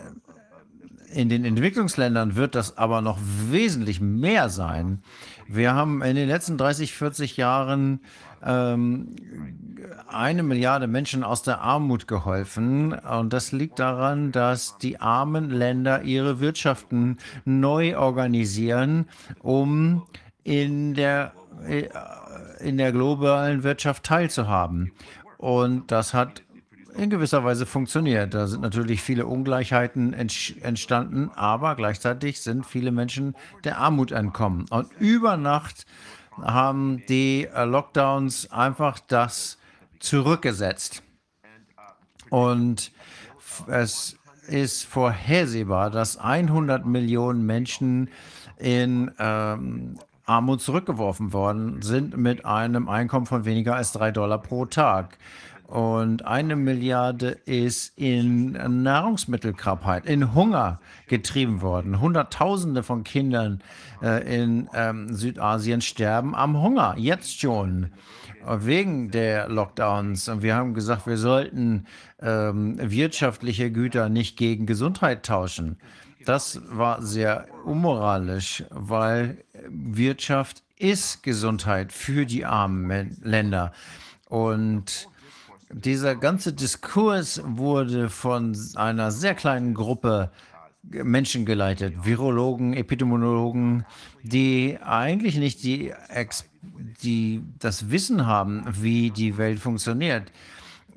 in 1.19 1.29
den 1.29 1.45
Entwicklungsländern 1.45 2.35
wird 2.35 2.55
das 2.55 2.77
aber 2.77 3.01
noch 3.01 3.17
wesentlich 3.21 3.99
mehr 4.01 4.49
sein. 4.49 5.01
Wir 5.47 5.73
haben 5.73 6.01
in 6.01 6.15
den 6.15 6.27
letzten 6.27 6.57
30, 6.57 6.93
40 6.93 7.37
Jahren 7.37 8.01
ähm, 8.45 9.15
eine 10.07 10.43
Milliarde 10.43 10.87
Menschen 10.87 11.23
aus 11.23 11.43
der 11.43 11.61
Armut 11.61 12.07
geholfen. 12.07 12.93
Und 12.93 13.33
das 13.33 13.51
liegt 13.51 13.79
daran, 13.79 14.31
dass 14.31 14.77
die 14.77 14.99
armen 15.01 15.49
Länder 15.49 16.03
ihre 16.03 16.39
Wirtschaften 16.39 17.17
neu 17.43 17.97
organisieren, 17.97 19.07
um 19.41 20.03
in 20.43 20.93
der, 20.93 21.33
äh, 21.67 21.89
in 22.59 22.77
der 22.77 22.91
globalen 22.91 23.63
Wirtschaft 23.63 24.03
teilzuhaben. 24.03 24.91
Und 25.37 25.91
das 25.91 26.13
hat 26.13 26.43
in 26.95 27.09
gewisser 27.09 27.43
Weise 27.43 27.65
funktioniert. 27.65 28.33
Da 28.33 28.47
sind 28.47 28.61
natürlich 28.61 29.01
viele 29.01 29.25
Ungleichheiten 29.25 30.13
entstanden, 30.13 31.29
aber 31.35 31.75
gleichzeitig 31.75 32.41
sind 32.41 32.65
viele 32.65 32.91
Menschen 32.91 33.35
der 33.63 33.79
Armut 33.79 34.11
entkommen. 34.11 34.65
Und 34.69 34.87
über 34.99 35.35
Nacht 35.35 35.85
haben 36.41 37.03
die 37.07 37.47
äh, 37.53 37.65
Lockdowns 37.65 38.51
einfach 38.51 38.99
das 38.99 39.57
zurückgesetzt. 39.99 41.03
Und 42.29 42.91
es 43.67 44.17
ist 44.47 44.83
vorhersehbar, 44.85 45.89
dass 45.89 46.17
100 46.17 46.85
Millionen 46.85 47.45
Menschen 47.45 48.09
in 48.57 49.11
ähm, 49.19 49.99
Armut 50.25 50.61
zurückgeworfen 50.61 51.33
worden 51.33 51.81
sind 51.81 52.17
mit 52.17 52.45
einem 52.45 52.89
Einkommen 52.89 53.25
von 53.25 53.45
weniger 53.45 53.75
als 53.75 53.91
drei 53.91 54.11
Dollar 54.11 54.41
pro 54.41 54.65
Tag. 54.65 55.17
Und 55.67 56.25
eine 56.25 56.55
Milliarde 56.55 57.29
ist 57.45 57.97
in 57.97 58.51
Nahrungsmittelknappheit, 58.83 60.05
in 60.05 60.35
Hunger 60.35 60.79
getrieben 61.07 61.61
worden. 61.61 61.99
Hunderttausende 61.99 62.83
von 62.83 63.03
Kindern 63.03 63.63
äh, 64.01 64.43
in 64.43 64.69
ähm, 64.75 65.13
Südasien 65.13 65.81
sterben 65.81 66.35
am 66.35 66.61
Hunger, 66.61 66.95
jetzt 66.97 67.39
schon, 67.39 67.91
wegen 68.47 69.09
der 69.09 69.49
Lockdowns. 69.49 70.29
Und 70.29 70.43
wir 70.43 70.55
haben 70.55 70.75
gesagt, 70.75 71.07
wir 71.07 71.17
sollten 71.17 71.85
ähm, 72.21 72.77
wirtschaftliche 72.79 73.71
Güter 73.71 74.09
nicht 74.09 74.37
gegen 74.37 74.67
Gesundheit 74.67 75.25
tauschen. 75.25 75.77
Das 76.25 76.61
war 76.69 77.01
sehr 77.01 77.47
unmoralisch, 77.65 78.63
weil 78.69 79.43
Wirtschaft 79.67 80.63
ist 80.77 81.23
Gesundheit 81.23 81.91
für 81.91 82.25
die 82.25 82.45
armen 82.45 83.17
Länder. 83.21 83.73
Und 84.27 85.07
dieser 85.71 86.15
ganze 86.15 86.53
Diskurs 86.53 87.41
wurde 87.45 88.09
von 88.09 88.57
einer 88.75 89.11
sehr 89.11 89.35
kleinen 89.35 89.73
Gruppe 89.73 90.31
Menschen 90.83 91.45
geleitet, 91.45 92.05
Virologen, 92.05 92.73
Epidemiologen, 92.73 93.85
die 94.21 94.77
eigentlich 94.83 95.37
nicht 95.37 95.63
die, 95.63 95.93
die 97.01 97.41
das 97.59 97.89
Wissen 97.89 98.27
haben, 98.27 98.63
wie 98.69 99.09
die 99.09 99.37
Welt 99.37 99.59
funktioniert. 99.59 100.31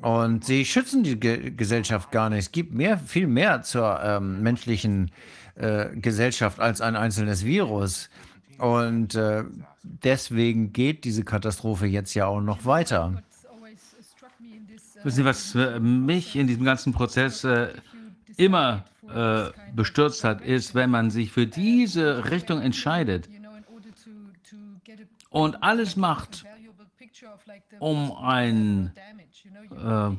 Und 0.01 0.45
sie 0.45 0.65
schützen 0.65 1.03
die 1.03 1.19
Ge 1.19 1.51
Gesellschaft 1.51 2.12
gar 2.12 2.31
nicht. 2.31 2.39
Es 2.39 2.53
gibt 2.53 2.73
mehr, 2.73 2.99
viel 2.99 3.27
mehr 3.27 3.62
zur 3.62 4.01
ähm, 4.03 4.43
menschlichen 4.43 5.11
äh, 5.57 5.86
Gesellschaft 5.97 6.61
als 6.61 6.81
ein 6.81 6.95
einzelnes 6.95 7.45
Virus. 7.45 8.09
Und 8.59 9.15
äh, 9.15 9.45
deswegen 9.82 10.73
geht 10.73 11.05
diese 11.05 11.24
Katastrophe 11.24 11.86
jetzt 11.86 12.15
ja 12.15 12.27
auch 12.27 12.40
noch 12.40 12.65
weiter. 12.65 13.23
Wissen 15.04 15.16
Sie, 15.16 15.24
was 15.24 15.54
äh, 15.54 15.78
mich 15.80 16.36
in 16.36 16.46
diesem 16.46 16.64
ganzen 16.64 16.92
Prozess 16.92 17.44
äh, 17.44 17.68
immer 18.36 18.84
äh, 19.14 19.50
bestürzt 19.74 20.24
hat, 20.24 20.40
ist, 20.40 20.74
wenn 20.74 20.90
man 20.90 21.10
sich 21.10 21.32
für 21.32 21.46
diese 21.46 22.30
Richtung 22.30 22.60
entscheidet 22.60 23.28
und 25.30 25.62
alles 25.62 25.96
macht, 25.96 26.44
um 27.78 28.12
ein 28.12 28.92
äh, 29.70 30.10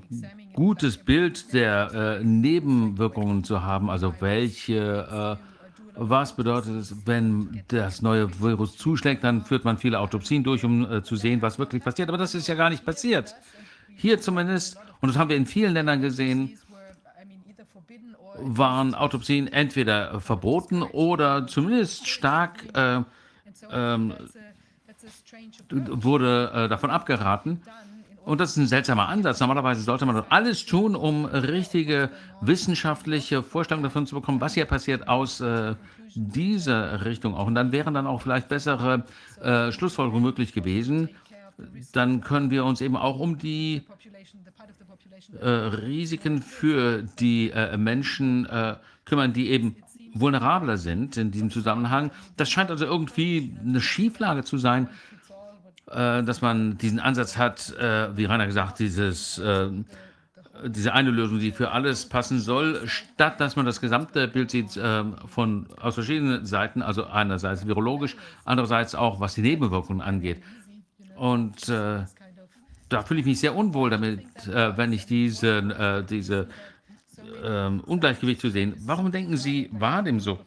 gutes 0.53 0.97
Bild 0.97 1.53
der 1.53 2.19
äh, 2.19 2.23
Nebenwirkungen 2.23 3.43
zu 3.43 3.63
haben, 3.63 3.89
also 3.89 4.13
welche, 4.19 5.37
äh, 5.37 5.45
was 5.95 6.35
bedeutet 6.35 6.75
es, 6.75 6.95
wenn 7.05 7.63
das 7.67 8.01
neue 8.01 8.39
Virus 8.39 8.77
zuschlägt, 8.77 9.23
dann 9.23 9.43
führt 9.43 9.65
man 9.65 9.77
viele 9.77 9.99
Autopsien 9.99 10.43
durch, 10.43 10.63
um 10.63 10.89
äh, 10.89 11.03
zu 11.03 11.15
sehen, 11.15 11.41
was 11.41 11.59
wirklich 11.59 11.83
passiert. 11.83 12.09
Aber 12.09 12.17
das 12.17 12.35
ist 12.35 12.47
ja 12.47 12.55
gar 12.55 12.69
nicht 12.69 12.85
passiert. 12.85 13.35
Hier 13.99 14.21
zumindest, 14.21 14.77
und 15.01 15.09
das 15.09 15.17
haben 15.17 15.29
wir 15.29 15.35
in 15.35 15.45
vielen 15.45 15.73
Ländern 15.73 16.01
gesehen, 16.01 16.57
waren 18.41 18.95
Autopsien 18.95 19.47
entweder 19.47 20.21
verboten 20.21 20.83
oder 20.83 21.45
zumindest 21.47 22.07
stark 22.07 22.63
äh, 22.73 23.01
ähm, 23.69 24.13
wurde 25.69 26.51
äh, 26.53 26.69
davon 26.69 26.91
abgeraten. 26.91 27.61
Und 28.23 28.39
das 28.39 28.51
ist 28.51 28.57
ein 28.57 28.67
seltsamer 28.67 29.09
Ansatz. 29.09 29.41
Normalerweise 29.41 29.81
sollte 29.81 30.05
man 30.05 30.23
alles 30.29 30.65
tun, 30.65 30.95
um 30.95 31.25
richtige 31.25 32.09
wissenschaftliche 32.39 33.43
Vorstellungen 33.43 33.83
davon 33.83 34.07
zu 34.07 34.15
bekommen, 34.15 34.39
was 34.39 34.53
hier 34.53 34.65
passiert 34.65 35.09
aus 35.09 35.41
äh, 35.41 35.75
dieser 36.15 37.03
Richtung 37.03 37.35
auch. 37.35 37.47
Und 37.47 37.55
dann 37.55 37.73
wären 37.73 37.93
dann 37.93 38.07
auch 38.07 38.21
vielleicht 38.21 38.47
bessere 38.47 39.03
äh, 39.41 39.73
Schlussfolgerungen 39.73 40.23
möglich 40.23 40.53
gewesen. 40.53 41.09
Dann 41.91 42.21
können 42.21 42.51
wir 42.51 42.65
uns 42.65 42.81
eben 42.81 42.95
auch 42.95 43.19
um 43.19 43.37
die 43.37 43.83
äh, 45.39 45.49
Risiken 45.49 46.41
für 46.41 47.03
die 47.19 47.51
äh, 47.51 47.77
Menschen 47.77 48.45
äh, 48.45 48.75
kümmern, 49.05 49.33
die 49.33 49.49
eben 49.49 49.75
vulnerabler 50.13 50.77
sind 50.77 51.17
in 51.17 51.31
diesem 51.31 51.51
Zusammenhang. 51.51 52.11
Das 52.37 52.49
scheint 52.49 52.71
also 52.71 52.85
irgendwie 52.85 53.55
eine 53.63 53.81
Schieflage 53.81 54.43
zu 54.43 54.57
sein, 54.57 54.89
äh, 55.89 56.23
dass 56.23 56.41
man 56.41 56.77
diesen 56.77 56.99
Ansatz 56.99 57.37
hat, 57.37 57.75
äh, 57.77 58.15
wie 58.15 58.25
Rainer 58.25 58.45
gesagt, 58.45 58.79
dieses, 58.79 59.39
äh, 59.39 59.69
diese 60.67 60.93
eine 60.93 61.09
Lösung, 61.09 61.39
die 61.39 61.51
für 61.51 61.71
alles 61.71 62.07
passen 62.07 62.39
soll, 62.39 62.81
statt 62.85 63.39
dass 63.39 63.55
man 63.55 63.65
das 63.65 63.81
gesamte 63.81 64.27
Bild 64.27 64.51
sieht 64.51 64.77
von, 65.27 65.67
aus 65.79 65.93
verschiedenen 65.93 66.45
Seiten, 66.45 66.81
also 66.81 67.05
einerseits 67.05 67.65
virologisch, 67.65 68.17
andererseits 68.43 68.93
auch 68.93 69.21
was 69.21 69.35
die 69.35 69.41
Nebenwirkungen 69.41 70.01
angeht. 70.01 70.43
Und 71.19 71.69
da 72.89 73.03
fühle 73.03 73.21
ich 73.21 73.25
mich 73.25 73.39
sehr 73.39 73.55
unwohl 73.55 73.89
damit, 73.91 74.21
äh, 74.47 74.75
wenn 74.75 74.91
ich 74.91 75.05
diese, 75.05 75.57
äh, 75.57 76.03
diese 76.03 76.47
äh, 77.43 77.67
Ungleichgewicht 77.67 78.41
zu 78.41 78.49
sehen. 78.49 78.73
Warum 78.85 79.11
denken 79.11 79.37
Sie, 79.37 79.69
war 79.71 80.03
dem 80.03 80.19
so? 80.19 80.39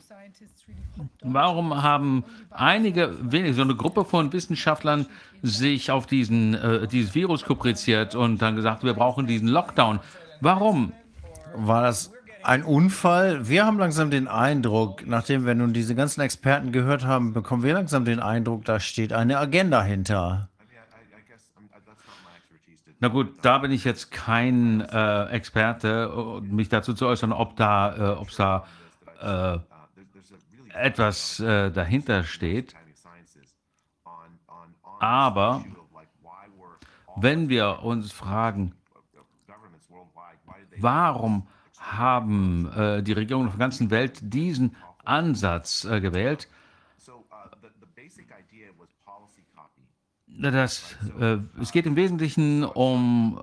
Warum 1.22 1.82
haben 1.82 2.24
einige, 2.50 3.16
wenige, 3.22 3.54
so 3.54 3.62
eine 3.62 3.74
Gruppe 3.74 4.04
von 4.04 4.32
Wissenschaftlern 4.32 5.06
sich 5.42 5.90
auf 5.90 6.06
diesen, 6.06 6.54
äh, 6.54 6.86
dieses 6.86 7.14
Virus 7.14 7.44
kupriziert 7.44 8.14
und 8.14 8.42
dann 8.42 8.56
gesagt, 8.56 8.84
wir 8.84 8.94
brauchen 8.94 9.26
diesen 9.26 9.48
Lockdown? 9.48 10.00
Warum? 10.40 10.92
War 11.54 11.82
das 11.82 12.12
ein 12.42 12.64
Unfall? 12.64 13.48
Wir 13.48 13.64
haben 13.64 13.78
langsam 13.78 14.10
den 14.10 14.26
Eindruck, 14.28 15.06
nachdem 15.06 15.46
wir 15.46 15.54
nun 15.54 15.72
diese 15.72 15.94
ganzen 15.94 16.20
Experten 16.20 16.72
gehört 16.72 17.04
haben, 17.04 17.32
bekommen 17.32 17.62
wir 17.62 17.74
langsam 17.74 18.04
den 18.04 18.20
Eindruck, 18.20 18.64
da 18.64 18.80
steht 18.80 19.12
eine 19.12 19.38
Agenda 19.38 19.82
hinter. 19.82 20.48
Na 23.02 23.08
gut, 23.08 23.44
da 23.44 23.58
bin 23.58 23.72
ich 23.72 23.82
jetzt 23.82 24.12
kein 24.12 24.80
äh, 24.80 25.24
Experte, 25.30 26.40
mich 26.40 26.68
dazu 26.68 26.94
zu 26.94 27.08
äußern, 27.08 27.32
ob 27.32 27.56
da, 27.56 28.14
äh, 28.20 28.26
da 28.36 28.64
äh, 29.20 29.58
etwas 30.72 31.40
äh, 31.40 31.72
dahinter 31.72 32.22
steht. 32.22 32.76
Aber 35.00 35.64
wenn 37.16 37.48
wir 37.48 37.82
uns 37.82 38.12
fragen, 38.12 38.72
warum 40.76 41.48
haben 41.80 42.70
äh, 42.72 43.02
die 43.02 43.14
Regierungen 43.14 43.48
der 43.48 43.58
ganzen 43.58 43.90
Welt 43.90 44.20
diesen 44.22 44.76
Ansatz 45.02 45.84
äh, 45.84 46.00
gewählt, 46.00 46.46
Das, 50.50 50.96
äh, 51.20 51.38
es 51.60 51.70
geht 51.70 51.86
im 51.86 51.94
Wesentlichen 51.94 52.64
um 52.64 53.40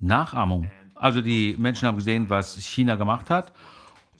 Nachahmung. 0.00 0.70
Also 0.94 1.20
die 1.20 1.54
Menschen 1.58 1.86
haben 1.86 1.96
gesehen, 1.96 2.30
was 2.30 2.56
China 2.56 2.94
gemacht 2.96 3.28
hat. 3.28 3.52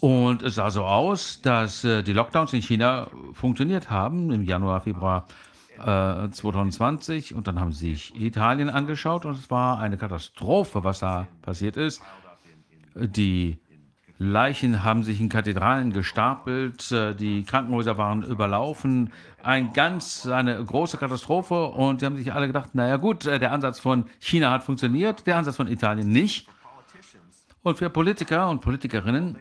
Und 0.00 0.42
es 0.42 0.56
sah 0.56 0.70
so 0.70 0.84
aus, 0.84 1.40
dass 1.40 1.82
äh, 1.82 2.02
die 2.02 2.12
Lockdowns 2.12 2.52
in 2.52 2.60
China 2.60 3.08
funktioniert 3.32 3.88
haben 3.88 4.30
im 4.30 4.42
Januar, 4.42 4.82
Februar 4.82 5.26
äh, 5.78 6.28
2020. 6.28 7.34
Und 7.34 7.46
dann 7.46 7.58
haben 7.58 7.72
sie 7.72 7.94
sich 7.94 8.14
Italien 8.20 8.68
angeschaut 8.68 9.24
und 9.24 9.38
es 9.38 9.50
war 9.50 9.78
eine 9.78 9.96
Katastrophe, 9.96 10.84
was 10.84 10.98
da 10.98 11.26
passiert 11.40 11.78
ist. 11.78 12.02
Die 12.94 13.58
Leichen 14.18 14.84
haben 14.84 15.02
sich 15.02 15.20
in 15.20 15.28
Kathedralen 15.28 15.92
gestapelt, 15.92 16.92
äh, 16.92 17.14
die 17.14 17.44
Krankenhäuser 17.44 17.98
waren 17.98 18.22
überlaufen. 18.22 19.12
Ein 19.42 19.72
ganz, 19.72 20.26
eine 20.26 20.64
große 20.64 20.98
Katastrophe 20.98 21.66
und 21.66 22.00
sie 22.00 22.06
haben 22.06 22.16
sich 22.16 22.32
alle 22.32 22.46
gedacht, 22.46 22.74
naja 22.74 22.96
gut, 22.96 23.26
äh, 23.26 23.38
der 23.38 23.52
Ansatz 23.52 23.80
von 23.80 24.06
China 24.20 24.50
hat 24.52 24.62
funktioniert, 24.62 25.26
der 25.26 25.36
Ansatz 25.36 25.56
von 25.56 25.66
Italien 25.66 26.10
nicht. 26.10 26.48
Und 27.62 27.78
für 27.78 27.90
Politiker 27.90 28.48
und 28.50 28.60
Politikerinnen 28.60 29.36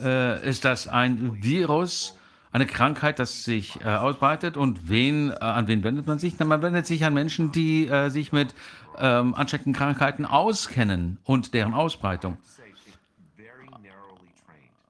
äh, 0.00 0.48
ist 0.48 0.64
das 0.64 0.86
ein 0.86 1.42
Virus, 1.42 2.16
eine 2.52 2.66
Krankheit, 2.66 3.18
das 3.18 3.44
sich 3.44 3.80
äh, 3.80 3.88
ausbreitet. 3.88 4.56
Und 4.56 4.88
wen, 4.88 5.30
äh, 5.30 5.34
an 5.40 5.66
wen 5.66 5.82
wendet 5.82 6.06
man 6.06 6.18
sich? 6.18 6.34
Na, 6.38 6.44
man 6.44 6.62
wendet 6.62 6.86
sich 6.86 7.04
an 7.04 7.14
Menschen, 7.14 7.52
die 7.52 7.88
äh, 7.88 8.10
sich 8.10 8.32
mit 8.32 8.54
ähm, 8.98 9.34
ansteckenden 9.34 9.74
Krankheiten 9.74 10.24
auskennen 10.24 11.18
und 11.24 11.54
deren 11.54 11.74
Ausbreitung. 11.74 12.38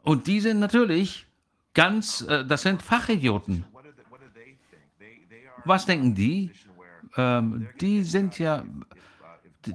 Und 0.02 0.26
die 0.26 0.40
sind 0.40 0.58
natürlich 0.58 1.26
ganz, 1.74 2.22
äh, 2.22 2.44
das 2.44 2.62
sind 2.62 2.82
Fachidioten. 2.82 3.64
Was 5.64 5.86
denken 5.86 6.14
die? 6.14 6.50
Ähm, 7.16 7.68
die 7.80 8.02
sind 8.02 8.38
ja, 8.38 8.64
die, 9.66 9.74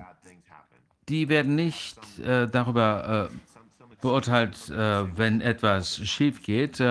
die 1.09 1.29
werden 1.29 1.55
nicht 1.55 1.97
äh, 2.19 2.47
darüber 2.47 3.29
äh, 3.31 3.35
beurteilt, 4.01 4.69
äh, 4.69 5.17
wenn 5.17 5.41
etwas 5.41 5.97
schief 5.97 6.41
geht. 6.41 6.81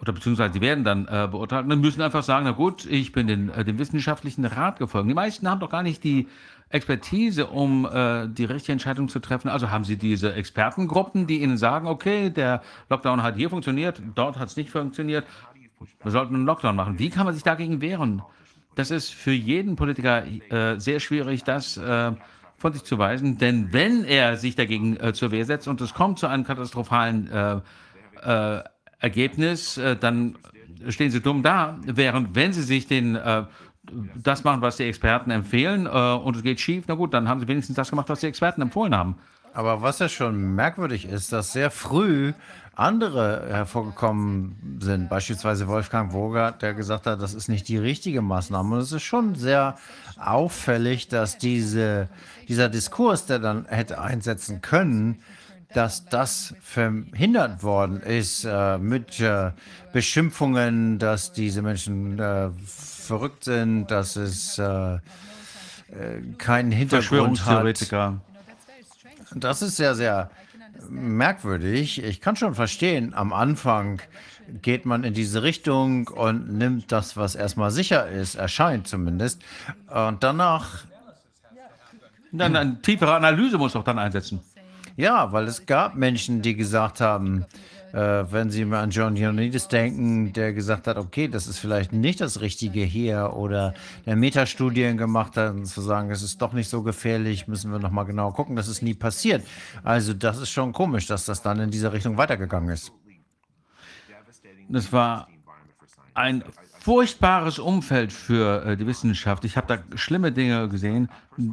Oder 0.00 0.12
beziehungsweise 0.12 0.52
die 0.52 0.60
werden 0.60 0.84
dann 0.84 1.06
äh, 1.06 1.28
beurteilt 1.28 1.64
und 1.64 1.70
dann 1.70 1.80
müssen 1.80 2.02
einfach 2.02 2.22
sagen, 2.22 2.44
na 2.44 2.52
gut, 2.52 2.86
ich 2.86 3.12
bin 3.12 3.26
den, 3.26 3.48
äh, 3.50 3.64
dem 3.64 3.78
wissenschaftlichen 3.78 4.44
Rat 4.44 4.78
gefolgt. 4.78 5.08
Die 5.08 5.14
meisten 5.14 5.48
haben 5.48 5.58
doch 5.58 5.70
gar 5.70 5.82
nicht 5.82 6.04
die 6.04 6.28
Expertise, 6.68 7.48
um 7.48 7.84
äh, 7.84 8.28
die 8.28 8.44
richtige 8.44 8.72
Entscheidung 8.72 9.08
zu 9.08 9.18
treffen. 9.18 9.48
Also 9.48 9.70
haben 9.70 9.84
sie 9.84 9.96
diese 9.96 10.34
Expertengruppen, 10.34 11.26
die 11.26 11.42
ihnen 11.42 11.56
sagen, 11.56 11.88
okay, 11.88 12.30
der 12.30 12.62
Lockdown 12.90 13.22
hat 13.22 13.36
hier 13.36 13.50
funktioniert, 13.50 14.00
dort 14.14 14.38
hat 14.38 14.48
es 14.48 14.56
nicht 14.56 14.70
funktioniert, 14.70 15.26
wir 16.02 16.10
sollten 16.10 16.34
einen 16.34 16.46
Lockdown 16.46 16.76
machen. 16.76 16.98
Wie 16.98 17.10
kann 17.10 17.24
man 17.24 17.34
sich 17.34 17.42
dagegen 17.42 17.80
wehren? 17.80 18.22
das 18.78 18.92
ist 18.92 19.12
für 19.12 19.32
jeden 19.32 19.74
Politiker 19.74 20.24
äh, 20.24 20.78
sehr 20.78 21.00
schwierig, 21.00 21.42
das 21.42 21.76
äh, 21.76 22.12
von 22.56 22.72
sich 22.72 22.84
zu 22.84 22.96
weisen, 22.96 23.36
denn 23.36 23.72
wenn 23.72 24.04
er 24.04 24.36
sich 24.36 24.54
dagegen 24.54 24.96
äh, 25.00 25.12
zur 25.12 25.32
Wehr 25.32 25.44
setzt 25.44 25.66
und 25.66 25.80
es 25.80 25.94
kommt 25.94 26.20
zu 26.20 26.28
einem 26.28 26.44
katastrophalen 26.44 27.28
äh, 27.28 27.60
äh, 28.22 28.62
Ergebnis, 28.98 29.78
äh, 29.78 29.96
dann 29.96 30.36
stehen 30.88 31.10
sie 31.10 31.20
dumm 31.20 31.42
da, 31.42 31.78
während 31.84 32.34
wenn 32.34 32.52
sie 32.52 32.62
sich 32.62 32.86
den 32.86 33.16
äh, 33.16 33.44
das 34.16 34.44
machen, 34.44 34.60
was 34.60 34.76
die 34.76 34.84
Experten 34.84 35.30
empfehlen 35.30 35.86
äh, 35.86 35.88
und 35.88 36.36
es 36.36 36.42
geht 36.42 36.60
schief, 36.60 36.84
na 36.88 36.94
gut, 36.94 37.14
dann 37.14 37.28
haben 37.28 37.40
sie 37.40 37.48
wenigstens 37.48 37.76
das 37.76 37.90
gemacht, 37.90 38.08
was 38.08 38.20
die 38.20 38.26
Experten 38.26 38.62
empfohlen 38.62 38.94
haben. 38.94 39.16
Aber 39.54 39.82
was 39.82 39.98
ja 39.98 40.08
schon 40.08 40.54
merkwürdig 40.54 41.06
ist, 41.06 41.32
dass 41.32 41.52
sehr 41.52 41.70
früh 41.70 42.32
andere 42.74 43.48
hervorgekommen 43.48 44.78
sind, 44.80 45.08
beispielsweise 45.08 45.66
Wolfgang 45.66 46.12
Woger, 46.12 46.52
der 46.52 46.74
gesagt 46.74 47.06
hat, 47.06 47.20
das 47.20 47.34
ist 47.34 47.48
nicht 47.48 47.66
die 47.66 47.78
richtige 47.78 48.22
Maßnahme. 48.22 48.76
Und 48.76 48.82
es 48.82 48.92
ist 48.92 49.02
schon 49.02 49.34
sehr 49.34 49.76
auffällig, 50.16 51.08
dass 51.08 51.38
diese, 51.38 52.08
dieser 52.46 52.68
Diskurs, 52.68 53.26
der 53.26 53.40
dann 53.40 53.66
hätte 53.66 54.00
einsetzen 54.00 54.60
können, 54.60 55.22
dass 55.74 56.06
das 56.06 56.54
verhindert 56.62 57.62
worden 57.62 58.00
ist 58.00 58.44
äh, 58.44 58.78
mit 58.78 59.20
äh, 59.20 59.50
Beschimpfungen, 59.92 60.98
dass 60.98 61.32
diese 61.32 61.62
Menschen 61.62 62.18
äh, 62.18 62.50
verrückt 62.66 63.44
sind, 63.44 63.90
dass 63.90 64.16
es 64.16 64.58
äh, 64.58 64.94
äh, 64.94 64.98
keinen 66.38 66.72
Hintergrund 66.72 67.44
hat. 67.46 67.64
Das 69.34 69.62
ist 69.62 69.76
sehr, 69.76 69.94
sehr 69.94 70.30
merkwürdig. 70.88 72.02
Ich 72.02 72.20
kann 72.20 72.36
schon 72.36 72.54
verstehen, 72.54 73.12
am 73.14 73.32
Anfang 73.32 74.00
geht 74.62 74.86
man 74.86 75.04
in 75.04 75.12
diese 75.12 75.42
Richtung 75.42 76.08
und 76.08 76.56
nimmt 76.56 76.90
das, 76.92 77.16
was 77.16 77.34
erstmal 77.34 77.70
sicher 77.70 78.08
ist, 78.08 78.36
erscheint 78.36 78.88
zumindest. 78.88 79.42
Und 79.86 80.22
danach, 80.22 80.84
Dann 82.32 82.56
eine 82.56 82.80
tiefere 82.80 83.14
Analyse 83.14 83.58
muss 83.58 83.72
doch 83.72 83.84
dann 83.84 83.98
einsetzen. 83.98 84.40
Ja, 84.98 85.30
weil 85.32 85.46
es 85.46 85.64
gab 85.64 85.94
Menschen, 85.94 86.42
die 86.42 86.56
gesagt 86.56 87.00
haben, 87.00 87.46
äh, 87.92 88.24
wenn 88.32 88.50
sie 88.50 88.64
mal 88.64 88.82
an 88.82 88.90
John 88.90 89.16
Ioannidis 89.16 89.68
denken, 89.68 90.32
der 90.32 90.52
gesagt 90.52 90.88
hat, 90.88 90.98
okay, 90.98 91.28
das 91.28 91.46
ist 91.46 91.60
vielleicht 91.60 91.92
nicht 91.92 92.20
das 92.20 92.40
Richtige 92.40 92.80
hier 92.80 93.32
oder 93.34 93.74
der 94.06 94.16
Metastudien 94.16 94.98
gemacht 94.98 95.36
hat, 95.36 95.54
und 95.54 95.66
zu 95.66 95.82
sagen, 95.82 96.10
es 96.10 96.22
ist 96.22 96.42
doch 96.42 96.52
nicht 96.52 96.68
so 96.68 96.82
gefährlich, 96.82 97.46
müssen 97.46 97.70
wir 97.70 97.78
nochmal 97.78 98.06
genau 98.06 98.32
gucken, 98.32 98.56
das 98.56 98.66
ist 98.66 98.82
nie 98.82 98.94
passiert. 98.94 99.46
Also 99.84 100.14
das 100.14 100.38
ist 100.38 100.50
schon 100.50 100.72
komisch, 100.72 101.06
dass 101.06 101.24
das 101.24 101.42
dann 101.42 101.60
in 101.60 101.70
diese 101.70 101.92
Richtung 101.92 102.16
weitergegangen 102.16 102.70
ist. 102.70 102.92
Das 104.68 104.92
war 104.92 105.28
ein 106.14 106.42
furchtbares 106.88 107.58
Umfeld 107.58 108.14
für 108.14 108.64
äh, 108.64 108.74
die 108.74 108.86
Wissenschaft. 108.86 109.44
Ich 109.44 109.58
habe 109.58 109.66
da 109.66 109.98
schlimme 109.98 110.32
Dinge 110.32 110.70
gesehen. 110.70 111.10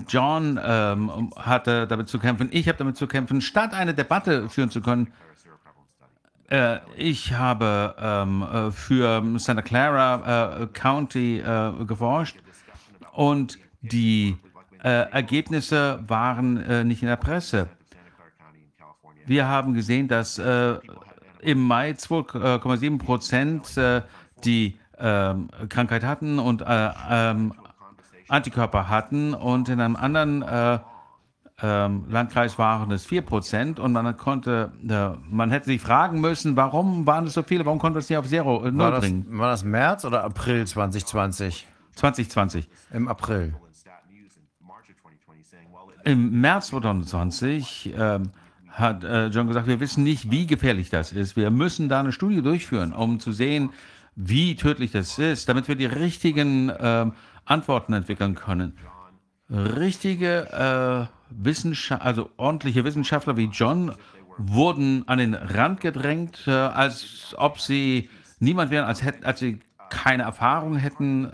John 0.08 0.58
ähm, 0.64 1.34
hatte 1.36 1.88
damit 1.88 2.08
zu 2.08 2.20
kämpfen, 2.20 2.48
ich 2.54 2.70
habe 2.70 2.78
damit 2.78 2.96
zu 2.96 3.06
kämpfen, 3.06 3.42
statt 3.42 3.74
eine 3.74 3.94
Debatte 3.94 4.48
führen 4.48 4.70
zu 4.72 4.80
können. 4.80 5.12
Äh, 6.48 6.78
ich 6.96 7.34
habe 7.34 7.96
ähm, 8.00 8.44
äh, 8.44 8.72
für 8.72 9.22
Santa 9.38 9.62
Clara 9.62 10.62
äh, 10.62 10.68
County 10.68 11.40
äh, 11.40 11.84
geforscht 11.86 12.38
und 13.12 13.60
die 13.82 14.38
äh, 14.86 15.12
Ergebnisse 15.12 16.00
waren 16.08 16.88
nicht 16.88 17.02
in 17.02 17.10
der 17.10 17.18
Presse. 17.18 17.68
Wir 19.26 19.50
haben 19.50 19.74
gesehen, 19.74 20.08
dass 20.08 20.38
im 20.38 21.60
Mai 21.60 21.92
2,7 21.92 23.00
Prozent 23.00 23.76
die 24.46 24.80
ähm, 25.00 25.50
Krankheit 25.70 26.04
hatten 26.04 26.40
und 26.40 26.62
äh, 26.62 26.90
ähm, 27.10 27.54
Antikörper 28.28 28.90
hatten 28.90 29.34
und 29.34 29.70
in 29.70 29.80
einem 29.80 29.96
anderen 29.96 30.42
äh, 30.42 30.80
ähm, 31.62 32.06
Landkreis 32.10 32.58
waren 32.60 32.92
es 32.92 33.06
4 33.06 33.22
Prozent 33.22 33.80
und 33.80 33.94
man 33.94 34.18
konnte, 34.18 34.74
äh, 34.88 35.10
man 35.30 35.52
hätte 35.52 35.68
sich 35.68 35.82
fragen 35.82 36.20
müssen, 36.20 36.58
warum 36.58 37.06
waren 37.08 37.28
es 37.28 37.34
so 37.34 37.44
viele, 37.44 37.66
warum 37.66 37.80
konnte 37.80 38.00
es 38.00 38.10
nicht 38.10 38.18
auf 38.18 38.28
Zero 38.28 38.60
äh, 38.60 38.64
War 38.66 38.72
Null 38.72 38.92
das, 38.92 39.00
bringen? 39.00 39.26
war 39.30 39.50
das 39.50 39.64
März 39.64 40.04
oder 40.04 40.24
April 40.24 40.68
2020? 40.68 41.66
2020. 41.96 42.68
Im 42.92 43.08
April. 43.08 43.56
Im 46.04 46.42
März 46.42 46.68
2020 46.68 47.96
ähm, 47.98 48.32
hat 48.70 49.04
äh, 49.04 49.28
John 49.28 49.48
gesagt, 49.48 49.66
wir 49.66 49.80
wissen 49.80 50.04
nicht, 50.04 50.30
wie 50.30 50.46
gefährlich 50.46 50.90
das 50.90 51.14
ist. 51.14 51.36
Wir 51.36 51.50
müssen 51.50 51.90
da 51.90 52.02
eine 52.02 52.12
Studie 52.12 52.42
durchführen, 52.42 52.94
um 52.94 53.20
zu 53.20 53.32
sehen, 53.32 53.72
wie 54.16 54.56
tödlich 54.56 54.92
das 54.92 55.18
ist, 55.20 55.50
damit 55.50 55.68
wir 55.68 55.76
die 55.76 55.86
richtigen 55.86 56.72
ähm, 56.80 57.14
Antworten 57.46 57.94
entwickeln 57.94 58.36
können. 58.36 58.78
Richtige 59.50 61.10
äh, 61.10 61.16
Wissenschaft, 61.30 62.02
also 62.02 62.30
ordentliche 62.38 62.84
Wissenschaftler 62.84 63.38
wie 63.38 63.46
John 63.46 63.94
wurden 64.38 65.08
an 65.08 65.18
den 65.20 65.34
Rand 65.34 65.82
gedrängt, 65.82 66.44
äh, 66.48 66.52
als 66.52 67.36
ob 67.38 67.60
sie 67.60 68.10
niemand 68.40 68.72
wären, 68.72 68.86
als, 68.86 69.04
hätten, 69.04 69.24
als 69.24 69.40
sie 69.40 69.60
keine 69.90 70.24
Erfahrung 70.24 70.76
hätten. 70.78 71.32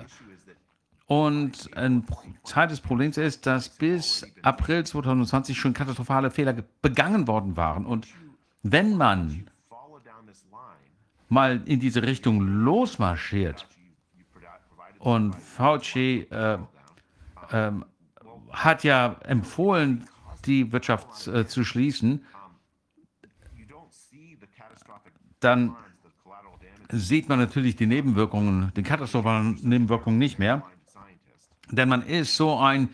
Und 1.08 1.76
ein 1.76 2.06
Teil 2.46 2.68
des 2.68 2.80
Problems 2.80 3.18
ist, 3.18 3.46
dass 3.46 3.70
bis 3.70 4.26
April 4.44 4.86
2020 4.86 5.58
schon 5.60 5.74
katastrophale 5.74 6.32
Fehler 6.32 6.54
ge- 6.54 6.64
begangen 6.82 7.28
worden 7.28 7.58
waren. 7.58 7.86
Und 7.86 8.08
wenn 8.64 8.96
man 8.96 9.50
mal 11.32 11.62
in 11.66 11.80
diese 11.80 12.04
Richtung 12.04 12.42
losmarschiert 12.42 13.66
und 15.00 15.34
Fauci 15.34 16.28
äh, 16.30 16.58
ähm, 17.52 17.86
hat 18.52 18.84
ja 18.84 19.16
empfohlen, 19.24 20.08
die 20.46 20.72
Wirtschaft 20.72 21.28
äh, 21.28 21.48
zu 21.48 21.64
schließen, 21.64 22.26
dann 25.40 25.76
sieht 26.92 27.30
man 27.30 27.40
natürlich 27.40 27.78
die 27.78 27.88
Nebenwirkungen, 27.88 28.74
die 28.76 28.84
katastrophalen 28.84 29.58
Nebenwirkungen 29.62 30.20
nicht 30.20 30.38
mehr. 30.38 30.64
Denn 31.70 31.88
man 31.88 32.06
ist 32.06 32.36
so 32.36 32.58
ein 32.60 32.90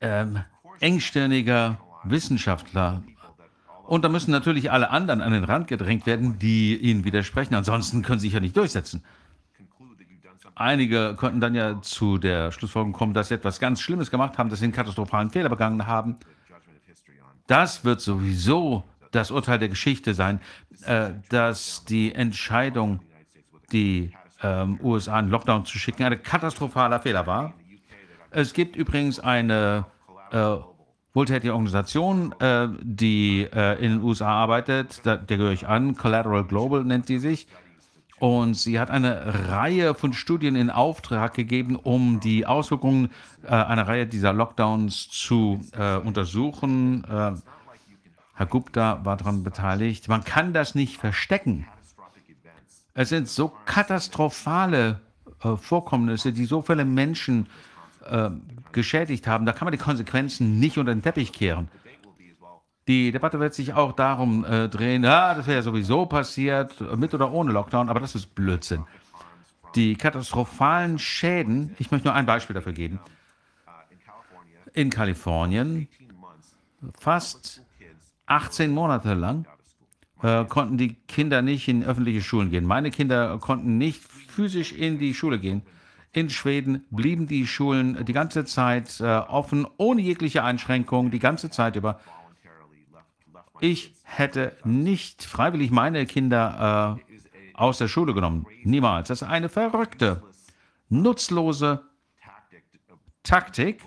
ähm, 0.00 0.42
engstirniger 0.80 1.78
Wissenschaftler. 2.04 3.02
Und 3.90 4.04
da 4.04 4.08
müssen 4.08 4.30
natürlich 4.30 4.70
alle 4.70 4.90
anderen 4.90 5.20
an 5.20 5.32
den 5.32 5.42
Rand 5.42 5.66
gedrängt 5.66 6.06
werden, 6.06 6.38
die 6.38 6.76
ihnen 6.76 7.02
widersprechen. 7.02 7.56
Ansonsten 7.56 8.02
können 8.02 8.20
sie 8.20 8.28
sich 8.28 8.34
ja 8.34 8.38
nicht 8.38 8.56
durchsetzen. 8.56 9.02
Einige 10.54 11.16
konnten 11.16 11.40
dann 11.40 11.56
ja 11.56 11.82
zu 11.82 12.16
der 12.16 12.52
Schlussfolgerung 12.52 12.92
kommen, 12.92 13.14
dass 13.14 13.30
sie 13.30 13.34
etwas 13.34 13.58
ganz 13.58 13.80
Schlimmes 13.80 14.12
gemacht 14.12 14.38
haben, 14.38 14.48
dass 14.48 14.60
sie 14.60 14.66
einen 14.66 14.72
katastrophalen 14.72 15.30
Fehler 15.30 15.48
begangen 15.48 15.88
haben. 15.88 16.18
Das 17.48 17.84
wird 17.84 18.00
sowieso 18.00 18.84
das 19.10 19.32
Urteil 19.32 19.58
der 19.58 19.70
Geschichte 19.70 20.14
sein, 20.14 20.40
äh, 20.84 21.10
dass 21.28 21.84
die 21.84 22.14
Entscheidung, 22.14 23.00
die 23.72 24.12
ähm, 24.40 24.78
USA 24.84 25.18
in 25.18 25.30
Lockdown 25.30 25.64
zu 25.64 25.80
schicken, 25.80 26.04
ein 26.04 26.22
katastrophaler 26.22 27.00
Fehler 27.00 27.26
war. 27.26 27.54
Es 28.30 28.52
gibt 28.52 28.76
übrigens 28.76 29.18
eine 29.18 29.84
äh, 30.30 30.58
wohltätige 31.12 31.52
Organisation, 31.52 32.34
äh, 32.40 32.68
die 32.80 33.48
äh, 33.52 33.84
in 33.84 33.92
den 33.92 34.02
USA 34.02 34.28
arbeitet, 34.28 35.00
da, 35.04 35.16
der 35.16 35.36
gehöre 35.36 35.52
ich 35.52 35.66
an, 35.66 35.96
Collateral 35.96 36.44
Global 36.44 36.84
nennt 36.84 37.06
sie 37.06 37.18
sich. 37.18 37.46
Und 38.20 38.54
sie 38.54 38.78
hat 38.78 38.90
eine 38.90 39.48
Reihe 39.48 39.94
von 39.94 40.12
Studien 40.12 40.54
in 40.54 40.68
Auftrag 40.68 41.32
gegeben, 41.32 41.76
um 41.76 42.20
die 42.20 42.46
Auswirkungen 42.46 43.10
äh, 43.42 43.48
einer 43.48 43.88
Reihe 43.88 44.06
dieser 44.06 44.34
Lockdowns 44.34 45.08
zu 45.08 45.60
äh, 45.72 45.96
untersuchen. 45.96 47.02
Äh, 47.04 47.32
Herr 48.34 48.46
Gupta 48.46 49.04
war 49.04 49.16
daran 49.16 49.42
beteiligt. 49.42 50.08
Man 50.08 50.22
kann 50.22 50.52
das 50.52 50.74
nicht 50.74 50.98
verstecken. 50.98 51.66
Es 52.92 53.08
sind 53.08 53.28
so 53.28 53.52
katastrophale 53.64 55.00
äh, 55.42 55.56
Vorkommnisse, 55.56 56.34
die 56.34 56.44
so 56.44 56.60
viele 56.60 56.84
Menschen 56.84 57.46
äh, 57.46 57.69
geschädigt 58.72 59.26
haben. 59.26 59.46
Da 59.46 59.52
kann 59.52 59.66
man 59.66 59.72
die 59.72 59.78
Konsequenzen 59.78 60.58
nicht 60.58 60.78
unter 60.78 60.94
den 60.94 61.02
Teppich 61.02 61.32
kehren. 61.32 61.68
Die 62.88 63.12
Debatte 63.12 63.38
wird 63.38 63.54
sich 63.54 63.74
auch 63.74 63.92
darum 63.92 64.44
äh, 64.44 64.68
drehen, 64.68 65.04
ja, 65.04 65.34
das 65.34 65.46
wäre 65.46 65.58
ja 65.58 65.62
sowieso 65.62 66.06
passiert, 66.06 66.80
mit 66.96 67.14
oder 67.14 67.30
ohne 67.30 67.52
Lockdown, 67.52 67.88
aber 67.88 68.00
das 68.00 68.14
ist 68.14 68.34
Blödsinn. 68.34 68.84
Die 69.76 69.94
katastrophalen 69.94 70.98
Schäden, 70.98 71.76
ich 71.78 71.90
möchte 71.92 72.08
nur 72.08 72.14
ein 72.16 72.26
Beispiel 72.26 72.54
dafür 72.54 72.72
geben. 72.72 72.98
In 74.72 74.90
Kalifornien, 74.90 75.88
fast 76.98 77.62
18 78.26 78.72
Monate 78.72 79.14
lang, 79.14 79.46
äh, 80.22 80.44
konnten 80.46 80.76
die 80.76 80.94
Kinder 81.06 81.42
nicht 81.42 81.68
in 81.68 81.84
öffentliche 81.84 82.22
Schulen 82.22 82.50
gehen. 82.50 82.64
Meine 82.64 82.90
Kinder 82.90 83.38
konnten 83.38 83.78
nicht 83.78 84.02
physisch 84.02 84.72
in 84.72 84.98
die 84.98 85.14
Schule 85.14 85.38
gehen. 85.38 85.62
In 86.12 86.28
Schweden 86.28 86.84
blieben 86.90 87.26
die 87.28 87.46
Schulen 87.46 88.04
die 88.04 88.12
ganze 88.12 88.44
Zeit 88.44 89.00
äh, 89.00 89.04
offen, 89.04 89.66
ohne 89.76 90.00
jegliche 90.00 90.42
Einschränkung, 90.42 91.10
die 91.10 91.20
ganze 91.20 91.50
Zeit 91.50 91.76
über. 91.76 92.00
Ich 93.60 93.94
hätte 94.02 94.56
nicht 94.64 95.22
freiwillig 95.22 95.70
meine 95.70 96.06
Kinder 96.06 96.98
äh, 96.98 97.54
aus 97.54 97.78
der 97.78 97.88
Schule 97.88 98.14
genommen. 98.14 98.46
Niemals. 98.64 99.08
Das 99.08 99.22
ist 99.22 99.28
eine 99.28 99.48
verrückte 99.48 100.22
nutzlose 100.88 101.84
Taktik, 103.22 103.82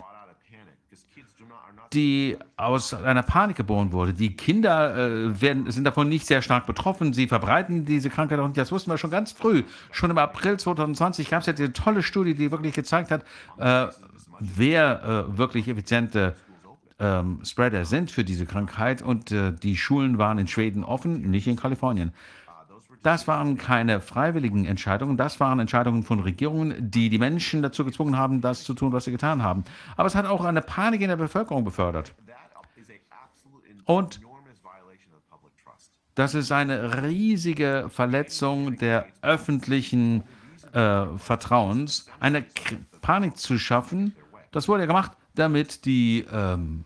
die 1.94 2.38
aus 2.58 2.94
einer 2.94 3.24
Panik 3.24 3.58
geboren 3.58 3.92
wurde. 3.92 4.14
Die 4.14 4.36
Kinder 4.36 4.96
äh, 4.96 5.42
werden, 5.42 5.70
sind 5.72 5.84
davon 5.84 6.10
nicht 6.10 6.26
sehr 6.26 6.42
stark 6.42 6.66
betroffen. 6.66 7.14
Sie 7.14 7.28
verbreiten 7.28 7.86
diese 7.86 8.10
Krankheit 8.10 8.40
und 8.40 8.58
das 8.58 8.72
wussten 8.72 8.92
wir 8.92 8.98
schon 8.98 9.12
ganz 9.12 9.32
früh. 9.32 9.64
Schon 9.92 10.12
im 10.12 10.18
April 10.18 10.58
2020 10.58 11.30
gab 11.30 11.42
es 11.42 11.48
ja 11.48 11.54
diese 11.54 11.74
tolle 11.74 12.04
Studie, 12.04 12.36
die 12.36 12.52
wirklich 12.52 12.74
gezeigt 12.74 13.12
hat, 13.12 13.24
äh, 13.58 13.92
wer 14.40 15.28
äh, 15.34 15.38
wirklich 15.38 15.68
effiziente 15.68 16.36
ähm, 17.00 17.40
Spreader 17.44 17.86
sind 17.86 18.12
für 18.12 18.24
diese 18.24 18.46
Krankheit. 18.46 19.02
Und 19.02 19.32
äh, 19.32 19.52
die 19.52 19.78
Schulen 19.78 20.18
waren 20.18 20.38
in 20.38 20.48
Schweden 20.48 20.84
offen, 20.84 21.30
nicht 21.30 21.48
in 21.48 21.56
Kalifornien. 21.56 22.12
Das 23.04 23.28
waren 23.28 23.58
keine 23.58 24.00
freiwilligen 24.00 24.66
Entscheidungen, 24.66 25.18
das 25.18 25.40
waren 25.42 25.60
Entscheidungen 25.60 26.04
von 26.04 26.22
Regierungen, 26.22 26.90
die 26.90 27.10
die 27.10 27.20
Menschen 27.20 27.62
dazu 27.62 27.84
gezwungen 27.84 28.18
haben, 28.18 28.40
das 28.40 28.64
zu 28.64 28.74
tun, 28.74 28.94
was 28.94 29.04
sie 29.04 29.12
getan 29.12 29.44
haben. 29.44 29.66
Aber 29.98 30.08
es 30.08 30.16
hat 30.16 30.26
auch 30.26 30.46
eine 30.46 30.62
Panik 30.62 31.02
in 31.02 31.10
der 31.10 31.18
Bevölkerung 31.18 31.66
befördert. 31.66 32.14
Und 33.86 34.22
das 36.16 36.34
ist 36.34 36.52
eine 36.52 37.04
riesige 37.04 37.90
Verletzung 37.90 38.78
der 38.78 39.08
öffentlichen 39.22 40.24
äh, 40.72 41.06
Vertrauens, 41.18 42.08
eine 42.20 42.44
K 42.44 42.78
Panik 43.02 43.36
zu 43.36 43.60
schaffen. 43.60 44.16
Das 44.52 44.70
wurde 44.70 44.84
ja 44.84 44.88
gemacht, 44.88 45.12
damit 45.36 45.84
die 45.84 46.26
ähm, 46.32 46.86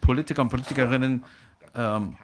Politiker 0.00 0.42
und 0.42 0.48
Politikerinnen 0.48 1.24
ähm, 1.74 2.16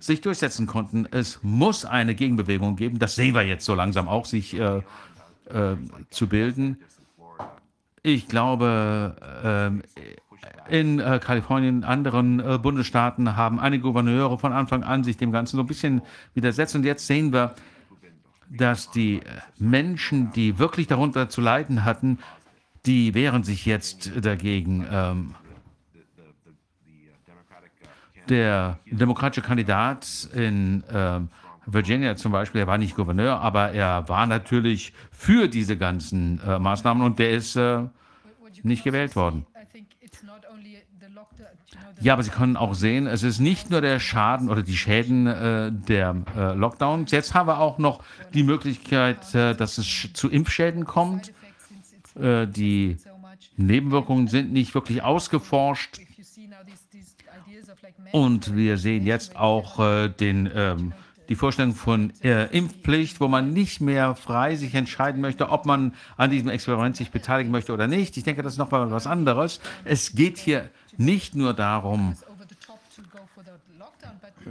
sich 0.00 0.20
durchsetzen 0.20 0.66
konnten. 0.66 1.06
Es 1.10 1.38
muss 1.42 1.84
eine 1.84 2.14
Gegenbewegung 2.14 2.76
geben. 2.76 2.98
Das 2.98 3.14
sehen 3.14 3.34
wir 3.34 3.42
jetzt 3.42 3.64
so 3.64 3.74
langsam 3.74 4.08
auch, 4.08 4.24
sich 4.24 4.58
äh, 4.58 4.78
äh, 4.78 5.76
zu 6.10 6.26
bilden. 6.26 6.78
Ich 8.02 8.26
glaube, 8.26 9.80
äh, 10.68 10.76
in 10.76 10.98
Kalifornien, 10.98 11.84
anderen 11.84 12.40
äh, 12.40 12.58
Bundesstaaten 12.58 13.36
haben 13.36 13.60
einige 13.60 13.82
Gouverneure 13.82 14.38
von 14.38 14.52
Anfang 14.52 14.84
an 14.84 15.04
sich 15.04 15.16
dem 15.16 15.32
Ganzen 15.32 15.56
so 15.56 15.62
ein 15.62 15.66
bisschen 15.66 16.02
widersetzt. 16.34 16.74
Und 16.74 16.84
jetzt 16.84 17.06
sehen 17.06 17.32
wir, 17.32 17.54
dass 18.50 18.90
die 18.90 19.18
äh, 19.18 19.22
Menschen, 19.58 20.32
die 20.32 20.58
wirklich 20.58 20.86
darunter 20.86 21.28
zu 21.28 21.40
leiden 21.40 21.84
hatten, 21.84 22.18
die 22.86 23.14
wehren 23.14 23.44
sich 23.44 23.64
jetzt 23.66 24.10
dagegen. 24.24 24.86
Ähm, 24.90 25.34
der 28.30 28.78
demokratische 28.86 29.42
Kandidat 29.42 30.28
in 30.34 30.82
äh, 30.84 31.20
Virginia 31.66 32.16
zum 32.16 32.32
Beispiel, 32.32 32.62
er 32.62 32.66
war 32.66 32.78
nicht 32.78 32.96
Gouverneur, 32.96 33.40
aber 33.40 33.72
er 33.72 34.08
war 34.08 34.26
natürlich 34.26 34.92
für 35.10 35.48
diese 35.48 35.76
ganzen 35.76 36.40
äh, 36.46 36.58
Maßnahmen 36.58 37.02
und 37.02 37.18
der 37.18 37.30
ist 37.32 37.56
äh, 37.56 37.82
nicht 38.62 38.84
gewählt 38.84 39.16
worden. 39.16 39.46
Ja, 42.00 42.14
aber 42.14 42.22
Sie 42.22 42.30
können 42.30 42.56
auch 42.56 42.74
sehen, 42.74 43.06
es 43.06 43.22
ist 43.22 43.40
nicht 43.40 43.70
nur 43.70 43.82
der 43.82 44.00
Schaden 44.00 44.48
oder 44.48 44.62
die 44.62 44.76
Schäden 44.76 45.26
äh, 45.26 45.70
der 45.70 46.16
äh, 46.34 46.54
Lockdowns. 46.54 47.10
Jetzt 47.10 47.34
haben 47.34 47.46
wir 47.46 47.58
auch 47.58 47.76
noch 47.78 48.02
die 48.32 48.42
Möglichkeit, 48.42 49.34
äh, 49.34 49.54
dass 49.54 49.76
es 49.76 50.08
zu 50.14 50.30
Impfschäden 50.30 50.86
kommt. 50.86 51.32
Äh, 52.18 52.46
die 52.46 52.96
Nebenwirkungen 53.56 54.28
sind 54.28 54.50
nicht 54.52 54.74
wirklich 54.74 55.02
ausgeforscht. 55.02 56.00
Und 58.12 58.56
wir 58.56 58.76
sehen 58.76 59.06
jetzt 59.06 59.36
auch 59.36 59.78
äh, 59.78 60.08
den, 60.08 60.50
ähm, 60.54 60.92
die 61.28 61.36
Vorstellung 61.36 61.74
von 61.74 62.12
äh, 62.22 62.46
Impfpflicht, 62.46 63.20
wo 63.20 63.28
man 63.28 63.52
nicht 63.52 63.80
mehr 63.80 64.16
frei 64.16 64.56
sich 64.56 64.74
entscheiden 64.74 65.20
möchte, 65.20 65.48
ob 65.50 65.64
man 65.64 65.94
an 66.16 66.30
diesem 66.30 66.48
Experiment 66.48 66.96
sich 66.96 67.10
beteiligen 67.10 67.52
möchte 67.52 67.72
oder 67.72 67.86
nicht. 67.86 68.16
Ich 68.16 68.24
denke, 68.24 68.42
das 68.42 68.54
ist 68.54 68.58
noch 68.58 68.70
mal 68.70 68.90
was 68.90 69.06
anderes. 69.06 69.60
Es 69.84 70.14
geht 70.14 70.38
hier 70.38 70.68
nicht 70.96 71.36
nur 71.36 71.54
darum, 71.54 72.16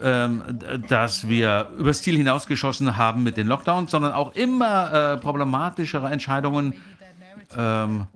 ähm, 0.01 0.59
dass 0.88 1.27
wir 1.27 1.69
übers 1.77 2.01
Ziel 2.01 2.15
hinausgeschossen 2.15 2.95
haben 2.95 3.23
mit 3.23 3.38
den 3.38 3.47
Lockdowns, 3.47 3.91
sondern 3.91 4.13
auch 4.13 4.34
immer 4.35 4.93
äh, 4.93 5.17
problematischere 5.17 6.09
Entscheidungen 6.09 6.76
ähm, 7.57 8.07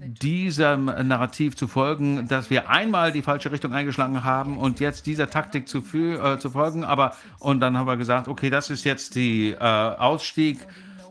diesem 0.00 0.86
Narrativ 0.86 1.56
zu 1.56 1.68
folgen, 1.68 2.28
dass 2.28 2.50
wir 2.50 2.68
einmal 2.70 3.12
die 3.12 3.22
falsche 3.22 3.50
Richtung 3.52 3.72
eingeschlagen 3.72 4.24
haben 4.24 4.58
und 4.58 4.80
jetzt 4.80 5.06
dieser 5.06 5.30
Taktik 5.30 5.68
zu, 5.68 5.78
äh, 5.78 6.38
zu 6.38 6.50
folgen. 6.50 6.84
Aber 6.84 7.14
und 7.38 7.60
dann 7.60 7.76
haben 7.76 7.86
wir 7.86 7.96
gesagt, 7.96 8.28
okay, 8.28 8.50
das 8.50 8.70
ist 8.70 8.84
jetzt 8.84 9.14
die 9.14 9.50
äh, 9.50 9.58
Ausstieg 9.58 10.58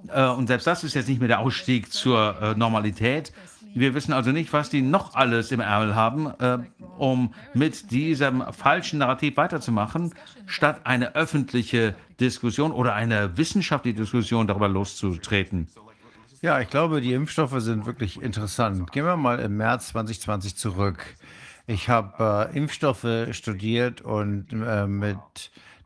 äh, 0.09 0.27
und 0.27 0.47
selbst 0.47 0.67
das 0.67 0.83
ist 0.83 0.93
jetzt 0.93 1.07
nicht 1.07 1.19
mehr 1.19 1.27
der 1.27 1.39
Ausstieg 1.39 1.91
zur 1.91 2.35
äh, 2.41 2.55
Normalität. 2.55 3.31
Wir 3.75 3.95
wissen 3.95 4.13
also 4.13 4.31
nicht, 4.31 4.53
was 4.53 4.69
die 4.69 4.83
noch 4.83 5.15
alles 5.15 5.51
im 5.51 5.59
Ärmel 5.59 5.95
haben, 5.95 6.27
äh, 6.39 6.59
um 6.97 7.33
mit 7.55 7.89
diesem 7.89 8.43
falschen 8.51 8.99
Narrativ 8.99 9.35
weiterzumachen, 9.37 10.13
statt 10.45 10.81
eine 10.83 11.15
öffentliche 11.15 11.95
Diskussion 12.19 12.71
oder 12.71 12.93
eine 12.93 13.35
wissenschaftliche 13.35 14.01
Diskussion 14.01 14.45
darüber 14.45 14.67
loszutreten. 14.67 15.67
Ja, 16.43 16.59
ich 16.59 16.67
glaube, 16.67 16.99
die 16.99 17.13
Impfstoffe 17.13 17.55
sind 17.59 17.85
wirklich 17.85 18.21
interessant. 18.21 18.91
Gehen 18.91 19.05
wir 19.05 19.15
mal 19.15 19.39
im 19.39 19.55
März 19.55 19.87
2020 19.87 20.57
zurück. 20.57 21.15
Ich 21.67 21.87
habe 21.87 22.49
äh, 22.51 22.57
Impfstoffe 22.57 23.07
studiert 23.31 24.01
und 24.01 24.47
äh, 24.51 24.85
mit 24.85 25.15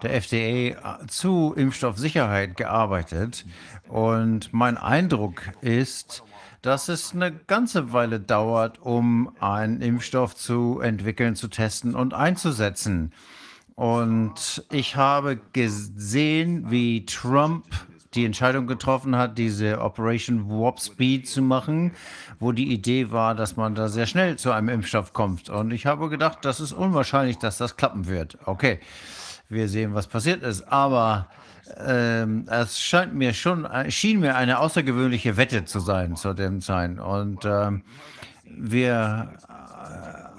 der 0.02 0.16
FDA 0.16 0.98
zu 1.06 1.54
Impfstoffsicherheit 1.56 2.58
gearbeitet. 2.58 3.46
Und 3.88 4.52
mein 4.52 4.78
Eindruck 4.78 5.44
ist, 5.62 6.24
dass 6.64 6.90
es 6.90 7.14
eine 7.14 7.32
ganze 7.32 7.94
Weile 7.94 8.20
dauert, 8.20 8.82
um 8.82 9.32
einen 9.40 9.80
Impfstoff 9.82 10.34
zu 10.34 10.80
entwickeln, 10.80 11.36
zu 11.36 11.50
testen 11.50 11.94
und 11.94 12.16
einzusetzen. 12.16 13.14
Und 13.76 14.66
ich 14.72 14.96
habe 14.96 15.40
gesehen, 15.54 16.72
wie 16.72 17.06
Trump 17.06 17.66
die 18.14 18.26
Entscheidung 18.26 18.68
getroffen 18.68 19.16
hat, 19.16 19.38
diese 19.38 19.82
Operation 19.82 20.50
Warp 20.50 20.80
Speed 20.80 21.28
zu 21.28 21.42
machen, 21.42 21.92
wo 22.40 22.52
die 22.52 22.72
Idee 22.72 23.12
war, 23.12 23.36
dass 23.36 23.58
man 23.58 23.76
da 23.76 23.88
sehr 23.90 24.06
schnell 24.06 24.38
zu 24.38 24.52
einem 24.52 24.70
Impfstoff 24.70 25.14
kommt. 25.14 25.50
Und 25.50 25.72
ich 25.72 25.86
habe 25.86 26.10
gedacht, 26.10 26.40
das 26.44 26.60
ist 26.60 26.74
unwahrscheinlich, 26.74 27.38
dass 27.38 27.58
das 27.58 27.76
klappen 27.78 28.08
wird. 28.08 28.38
Okay, 28.46 28.80
wir 29.50 29.70
sehen, 29.70 29.94
was 29.94 30.08
passiert 30.08 30.44
ist. 30.44 30.68
Aber 30.72 31.28
ähm, 31.86 32.46
es 32.50 32.80
scheint 32.80 33.14
mir 33.14 33.34
schon, 33.34 33.68
schien 33.90 34.20
mir 34.20 34.36
eine 34.36 34.60
außergewöhnliche 34.60 35.38
Wette 35.38 35.66
zu 35.66 35.80
sein 35.80 36.16
zu 36.16 36.34
dem 36.34 36.62
Zeit. 36.62 37.00
Und 37.00 37.46
ähm, 37.46 37.84
wir 38.46 39.34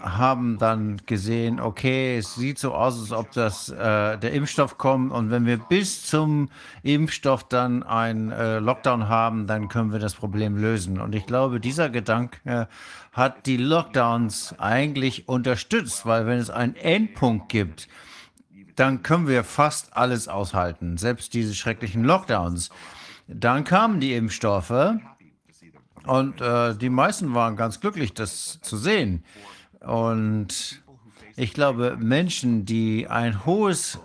haben 0.01 0.59
dann 0.59 1.01
gesehen, 1.07 1.61
okay, 1.61 2.19
es 2.19 2.35
sieht 2.35 2.59
so 2.59 2.75
aus, 2.75 3.01
als 3.01 3.12
ob 3.12 3.33
das 3.33 3.69
äh, 3.69 4.19
der 4.19 4.33
Impfstoff 4.33 4.79
kommt 4.79 5.12
und 5.12 5.31
wenn 5.31 5.47
wir 5.47 5.59
bis 5.59 6.07
zum 6.07 6.49
Impfstoff 6.83 7.45
dann 7.45 7.83
einen 7.83 8.31
äh, 8.31 8.59
Lockdown 8.59 9.09
haben, 9.09 9.47
dann 9.47 9.69
können 9.69 9.93
wir 9.93 9.99
das 9.99 10.15
Problem 10.15 10.57
lösen. 10.57 11.01
Und 11.01 11.15
ich 11.15 11.27
glaube, 11.27 11.61
dieser 11.61 11.91
Gedanke 11.91 12.69
hat 13.12 13.47
die 13.47 13.57
Lockdowns 13.57 14.55
eigentlich 14.59 15.29
unterstützt, 15.29 16.07
weil 16.07 16.27
wenn 16.27 16.39
es 16.39 16.51
einen 16.51 16.77
Endpunkt 16.77 17.49
gibt, 17.49 17.89
dann 18.77 19.03
können 19.03 19.27
wir 19.27 19.43
fast 19.43 19.97
alles 19.97 20.29
aushalten, 20.29 20.99
selbst 20.99 21.35
diese 21.35 21.55
schrecklichen 21.55 22.05
Lockdowns. 22.05 22.70
Dann 23.27 23.65
kamen 23.65 23.99
die 24.01 24.15
Impfstoffe 24.15 24.95
und 26.07 26.41
äh, 26.41 26.75
die 26.77 26.89
meisten 26.89 27.35
waren 27.35 27.57
ganz 27.57 27.81
glücklich, 27.81 28.15
das 28.15 28.61
zu 28.61 28.77
sehen. 28.77 29.25
Und 29.89 30.82
ich 31.36 31.55
glaube, 31.55 31.97
Menschen, 31.98 32.66
die 32.66 33.06
ein 33.09 33.47
hohes 33.47 33.98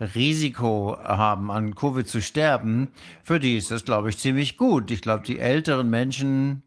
Risiko 0.00 0.96
haben, 1.02 1.50
an 1.50 1.74
Covid 1.74 2.08
zu 2.08 2.22
sterben, 2.22 2.88
für 3.22 3.38
die 3.38 3.56
ist 3.56 3.70
das, 3.70 3.84
glaube 3.84 4.08
ich, 4.08 4.18
ziemlich 4.18 4.56
gut. 4.56 4.90
Ich 4.90 5.02
glaube, 5.02 5.24
die 5.24 5.38
älteren 5.38 5.90
Menschen, 5.90 6.62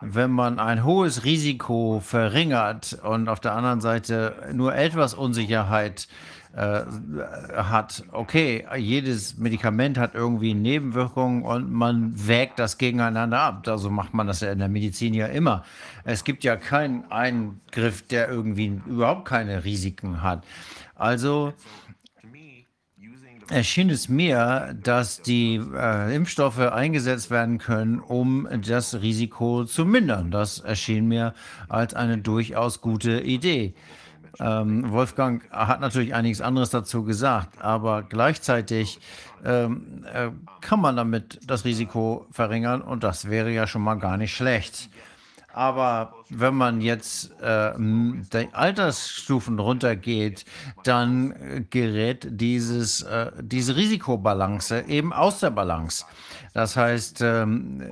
wenn 0.00 0.30
man 0.30 0.60
ein 0.60 0.84
hohes 0.84 1.24
Risiko 1.24 2.00
verringert 2.00 2.98
und 3.02 3.28
auf 3.28 3.40
der 3.40 3.54
anderen 3.54 3.80
Seite 3.80 4.50
nur 4.52 4.74
etwas 4.74 5.14
Unsicherheit 5.14 6.06
äh, 6.06 6.35
hat, 6.56 8.04
okay, 8.12 8.66
jedes 8.76 9.36
Medikament 9.36 9.98
hat 9.98 10.14
irgendwie 10.14 10.54
Nebenwirkungen 10.54 11.42
und 11.42 11.70
man 11.70 12.12
wägt 12.14 12.58
das 12.58 12.78
gegeneinander 12.78 13.40
ab. 13.40 13.68
Also 13.68 13.90
macht 13.90 14.14
man 14.14 14.26
das 14.26 14.40
ja 14.40 14.52
in 14.52 14.58
der 14.58 14.68
Medizin 14.68 15.12
ja 15.12 15.26
immer. 15.26 15.64
Es 16.04 16.24
gibt 16.24 16.44
ja 16.44 16.56
keinen 16.56 17.10
Eingriff, 17.10 18.06
der 18.06 18.30
irgendwie 18.30 18.80
überhaupt 18.86 19.26
keine 19.26 19.64
Risiken 19.64 20.22
hat. 20.22 20.44
Also 20.94 21.52
erschien 23.50 23.90
es 23.90 24.08
mir, 24.08 24.74
dass 24.82 25.22
die 25.22 25.60
äh, 25.74 26.14
Impfstoffe 26.14 26.58
eingesetzt 26.58 27.30
werden 27.30 27.58
können, 27.58 28.00
um 28.00 28.48
das 28.66 29.00
Risiko 29.02 29.64
zu 29.64 29.84
mindern. 29.84 30.30
Das 30.30 30.60
erschien 30.60 31.06
mir 31.06 31.34
als 31.68 31.94
eine 31.94 32.18
durchaus 32.18 32.80
gute 32.80 33.20
Idee. 33.20 33.74
Ähm, 34.38 34.90
Wolfgang 34.90 35.42
hat 35.50 35.80
natürlich 35.80 36.14
einiges 36.14 36.40
anderes 36.40 36.70
dazu 36.70 37.04
gesagt, 37.04 37.60
aber 37.62 38.02
gleichzeitig 38.02 39.00
ähm, 39.44 40.04
äh, 40.12 40.30
kann 40.60 40.80
man 40.80 40.96
damit 40.96 41.40
das 41.46 41.64
Risiko 41.64 42.26
verringern 42.30 42.82
und 42.82 43.02
das 43.02 43.30
wäre 43.30 43.50
ja 43.50 43.66
schon 43.66 43.82
mal 43.82 43.94
gar 43.94 44.16
nicht 44.16 44.34
schlecht. 44.34 44.90
Aber 45.56 46.12
wenn 46.28 46.54
man 46.54 46.82
jetzt 46.82 47.30
äh, 47.40 47.72
die 47.78 48.48
Altersstufen 48.52 49.58
runtergeht, 49.58 50.44
dann 50.84 51.32
äh, 51.32 51.64
gerät 51.70 52.28
dieses, 52.30 53.00
äh, 53.00 53.32
diese 53.40 53.74
Risikobalance 53.74 54.82
eben 54.82 55.14
aus 55.14 55.40
der 55.40 55.48
Balance. 55.48 56.04
Das 56.56 56.74
heißt, 56.74 57.20
ähm, 57.20 57.82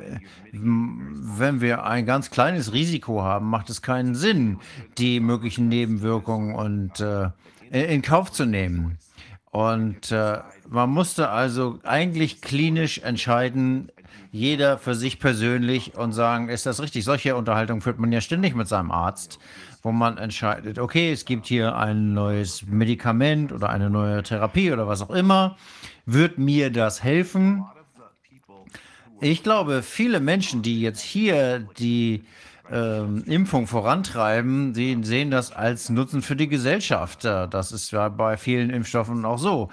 wenn 0.50 1.60
wir 1.60 1.84
ein 1.84 2.06
ganz 2.06 2.30
kleines 2.30 2.72
Risiko 2.72 3.22
haben, 3.22 3.50
macht 3.50 3.68
es 3.68 3.82
keinen 3.82 4.14
Sinn, 4.14 4.58
die 4.96 5.20
möglichen 5.20 5.68
Nebenwirkungen 5.68 6.54
und, 6.54 6.98
äh, 6.98 7.28
in 7.70 8.00
Kauf 8.00 8.32
zu 8.32 8.46
nehmen. 8.46 8.96
Und 9.50 10.10
äh, 10.12 10.38
man 10.66 10.88
musste 10.88 11.28
also 11.28 11.78
eigentlich 11.82 12.40
klinisch 12.40 13.00
entscheiden, 13.00 13.92
jeder 14.32 14.78
für 14.78 14.94
sich 14.94 15.18
persönlich 15.18 15.98
und 15.98 16.12
sagen, 16.12 16.48
ist 16.48 16.64
das 16.64 16.80
richtig? 16.80 17.04
Solche 17.04 17.36
Unterhaltungen 17.36 17.82
führt 17.82 17.98
man 17.98 18.12
ja 18.12 18.22
ständig 18.22 18.54
mit 18.54 18.66
seinem 18.66 18.92
Arzt, 18.92 19.38
wo 19.82 19.92
man 19.92 20.16
entscheidet, 20.16 20.78
okay, 20.78 21.12
es 21.12 21.26
gibt 21.26 21.44
hier 21.44 21.76
ein 21.76 22.14
neues 22.14 22.64
Medikament 22.66 23.52
oder 23.52 23.68
eine 23.68 23.90
neue 23.90 24.22
Therapie 24.22 24.72
oder 24.72 24.88
was 24.88 25.02
auch 25.02 25.10
immer. 25.10 25.58
Wird 26.06 26.38
mir 26.38 26.70
das 26.70 27.04
helfen? 27.04 27.66
Ich 29.24 29.42
glaube, 29.42 29.82
viele 29.82 30.20
Menschen, 30.20 30.60
die 30.60 30.82
jetzt 30.82 31.00
hier 31.00 31.60
die 31.78 32.24
ähm, 32.70 33.24
Impfung 33.24 33.66
vorantreiben, 33.66 34.74
die 34.74 34.98
sehen 35.02 35.30
das 35.30 35.50
als 35.50 35.88
Nutzen 35.88 36.20
für 36.20 36.36
die 36.36 36.46
Gesellschaft. 36.46 37.24
Äh, 37.24 37.48
Das 37.48 37.72
ist 37.72 37.90
ja 37.90 38.10
bei 38.10 38.36
vielen 38.36 38.68
Impfstoffen 38.68 39.24
auch 39.24 39.38
so. 39.38 39.70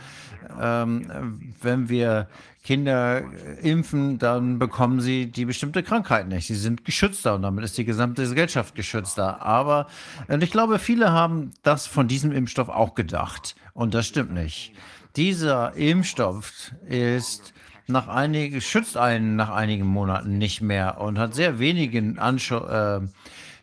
Ähm, 0.57 1.51
wenn 1.61 1.89
wir 1.89 2.29
Kinder 2.63 3.23
äh, 3.23 3.69
impfen, 3.69 4.19
dann 4.19 4.57
bekommen 4.57 5.01
sie 5.01 5.25
die 5.29 5.43
bestimmte 5.43 5.83
Krankheit 5.83 6.29
nicht. 6.29 6.47
Sie 6.47 6.55
sind 6.55 6.85
geschützter 6.85 7.35
und 7.35 7.41
damit 7.41 7.65
ist 7.65 7.77
die 7.77 7.83
gesamte 7.83 8.21
Gesellschaft 8.21 8.73
geschützter. 8.73 9.41
Aber 9.41 9.87
ich 10.29 10.51
glaube, 10.51 10.79
viele 10.79 11.11
haben 11.11 11.51
das 11.63 11.87
von 11.87 12.07
diesem 12.07 12.31
Impfstoff 12.31 12.69
auch 12.69 12.95
gedacht. 12.95 13.57
Und 13.73 13.93
das 13.95 14.07
stimmt 14.07 14.31
nicht. 14.31 14.71
Dieser 15.17 15.75
Impfstoff 15.75 16.71
ist 16.87 17.53
nach 17.91 18.07
einigen, 18.07 18.61
schützt 18.61 18.97
einen 18.97 19.35
nach 19.35 19.49
einigen 19.49 19.85
Monaten 19.85 20.37
nicht 20.37 20.61
mehr 20.61 20.99
und 20.99 21.19
hat 21.19 21.33
sehr 21.33 21.59
wenigen 21.59 22.19
Anschu 22.19 22.55
äh, 22.57 23.01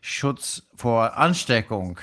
Schutz 0.01 0.63
vor 0.77 1.17
Ansteckung. 1.17 1.99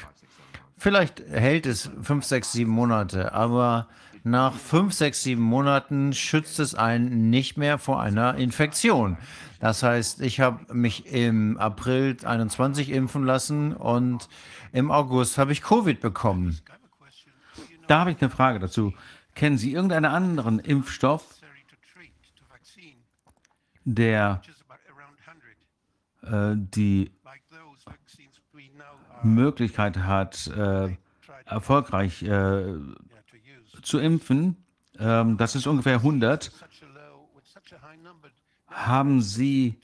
Vielleicht 0.77 1.21
hält 1.29 1.65
es 1.65 1.89
fünf, 2.01 2.25
sechs, 2.25 2.51
sieben 2.51 2.71
Monate, 2.71 3.33
aber 3.33 3.87
nach 4.23 4.53
fünf, 4.53 4.93
sechs, 4.93 5.23
sieben 5.23 5.41
Monaten 5.41 6.13
schützt 6.13 6.59
es 6.59 6.75
einen 6.75 7.29
nicht 7.29 7.57
mehr 7.57 7.77
vor 7.77 8.01
einer 8.01 8.35
Infektion. 8.35 9.17
Das 9.59 9.83
heißt, 9.83 10.21
ich 10.21 10.39
habe 10.39 10.73
mich 10.73 11.05
im 11.11 11.57
April 11.57 12.17
21 12.23 12.89
impfen 12.89 13.23
lassen 13.23 13.73
und 13.73 14.27
im 14.73 14.91
August 14.91 15.37
habe 15.37 15.51
ich 15.51 15.61
Covid 15.61 16.01
bekommen. 16.01 16.59
Da 17.87 17.99
habe 17.99 18.11
ich 18.11 18.21
eine 18.21 18.29
Frage 18.29 18.59
dazu. 18.59 18.93
Kennen 19.35 19.57
Sie 19.57 19.73
irgendeinen 19.73 20.05
anderen 20.05 20.59
Impfstoff, 20.59 21.23
der 23.85 24.41
äh, 26.23 26.53
die 26.55 27.11
Möglichkeit 29.23 29.97
hat, 29.97 30.47
äh, 30.47 30.95
erfolgreich 31.45 32.23
äh, 32.23 32.73
zu 33.81 33.99
impfen? 33.99 34.57
Ähm, 34.99 35.37
das 35.37 35.55
ist 35.55 35.67
ungefähr 35.67 35.95
100. 35.95 36.51
Haben 38.67 39.21
Sie, 39.21 39.79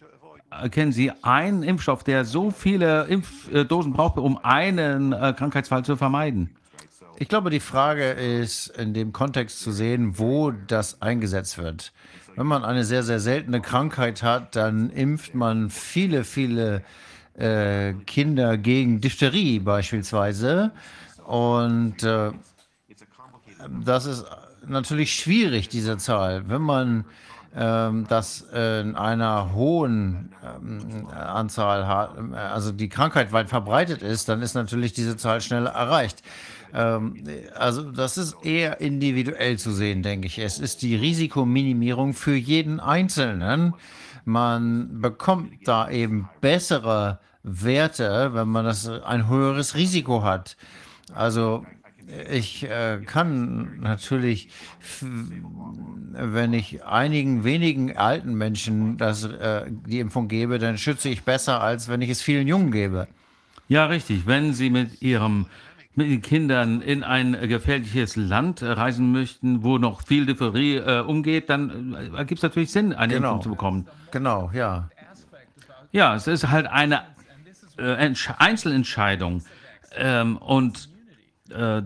äh, 0.49 0.69
kennen 0.69 0.91
Sie 0.91 1.11
einen 1.21 1.63
Impfstoff, 1.63 2.03
der 2.03 2.25
so 2.25 2.51
viele 2.51 3.05
Impfdosen 3.05 3.93
braucht, 3.93 4.17
um 4.17 4.37
einen 4.43 5.13
äh, 5.13 5.33
Krankheitsfall 5.37 5.85
zu 5.85 5.95
vermeiden? 5.95 6.55
Ich 7.17 7.29
glaube, 7.29 7.51
die 7.51 7.59
Frage 7.59 8.09
ist 8.11 8.67
in 8.67 8.95
dem 8.95 9.13
Kontext 9.13 9.59
zu 9.59 9.71
sehen, 9.71 10.17
wo 10.17 10.49
das 10.49 11.03
eingesetzt 11.03 11.59
wird. 11.59 11.93
Wenn 12.35 12.47
man 12.47 12.63
eine 12.63 12.83
sehr, 12.83 13.03
sehr 13.03 13.19
seltene 13.19 13.61
Krankheit 13.61 14.23
hat, 14.23 14.55
dann 14.55 14.89
impft 14.89 15.35
man 15.35 15.69
viele, 15.69 16.23
viele 16.23 16.83
äh, 17.37 17.93
Kinder 18.05 18.57
gegen 18.57 19.01
Diphtherie 19.01 19.59
beispielsweise. 19.59 20.71
Und 21.25 22.03
äh, 22.03 22.31
das 23.83 24.05
ist 24.05 24.25
natürlich 24.65 25.13
schwierig, 25.13 25.69
diese 25.69 25.97
Zahl. 25.97 26.47
Wenn 26.47 26.61
man 26.61 27.05
ähm, 27.55 28.05
das 28.07 28.41
in 28.41 28.95
einer 28.95 29.53
hohen 29.53 30.33
ähm, 30.43 31.07
Anzahl 31.09 31.87
hat, 31.87 32.15
also 32.33 32.71
die 32.71 32.89
Krankheit 32.89 33.33
weit 33.33 33.49
verbreitet 33.49 34.01
ist, 34.01 34.29
dann 34.29 34.41
ist 34.41 34.53
natürlich 34.53 34.93
diese 34.93 35.17
Zahl 35.17 35.41
schnell 35.41 35.65
erreicht. 35.65 36.23
Ähm, 36.73 37.23
also 37.55 37.91
das 37.91 38.17
ist 38.17 38.35
eher 38.43 38.81
individuell 38.81 39.57
zu 39.57 39.71
sehen, 39.71 40.03
denke 40.03 40.27
ich. 40.27 40.39
Es 40.39 40.59
ist 40.59 40.81
die 40.81 40.95
Risikominimierung 40.95 42.13
für 42.13 42.35
jeden 42.35 42.79
Einzelnen. 42.79 43.73
Man 44.25 45.01
bekommt 45.01 45.67
da 45.67 45.89
eben 45.89 46.29
bessere 46.41 47.19
Werte, 47.43 48.31
wenn 48.33 48.47
man 48.47 48.65
das 48.65 48.87
ein 48.87 49.27
höheres 49.27 49.75
Risiko 49.75 50.23
hat. 50.23 50.57
Also 51.13 51.65
ich 52.29 52.63
äh, 52.63 52.99
kann 53.05 53.79
natürlich, 53.79 54.49
wenn 55.01 56.53
ich 56.53 56.83
einigen 56.83 57.43
wenigen 57.43 57.95
alten 57.95 58.33
Menschen 58.35 58.97
das, 58.97 59.23
äh, 59.23 59.65
die 59.87 59.99
Impfung 59.99 60.27
gebe, 60.27 60.59
dann 60.59 60.77
schütze 60.77 61.09
ich 61.09 61.23
besser, 61.23 61.61
als 61.61 61.87
wenn 61.87 62.01
ich 62.01 62.09
es 62.09 62.21
vielen 62.21 62.47
Jungen 62.47 62.71
gebe. 62.71 63.07
Ja, 63.67 63.85
richtig. 63.85 64.27
Wenn 64.27 64.53
Sie 64.53 64.69
mit 64.69 65.01
Ihrem 65.01 65.45
mit 65.95 66.09
den 66.09 66.21
Kindern 66.21 66.81
in 66.81 67.03
ein 67.03 67.33
gefährliches 67.49 68.15
Land 68.15 68.63
reisen 68.63 69.11
möchten, 69.11 69.61
wo 69.63 69.77
noch 69.77 70.01
viel 70.03 70.25
Diphtherie 70.25 70.77
äh, 70.77 71.01
umgeht, 71.01 71.49
dann 71.49 71.93
äh, 71.93 72.17
ergibt 72.17 72.39
es 72.39 72.43
natürlich 72.43 72.71
Sinn, 72.71 72.93
eine 72.93 73.13
Genau. 73.15 73.29
Impfung 73.33 73.41
zu 73.43 73.49
bekommen. 73.49 73.87
Genau, 74.11 74.49
ja. 74.53 74.89
Ja, 75.91 76.15
es 76.15 76.27
ist 76.27 76.47
halt 76.49 76.67
eine 76.67 77.01
äh, 77.77 78.07
Entsch- 78.07 78.33
Einzelentscheidung. 78.37 79.43
Ähm, 79.97 80.37
und 80.37 80.87
äh, 81.49 81.81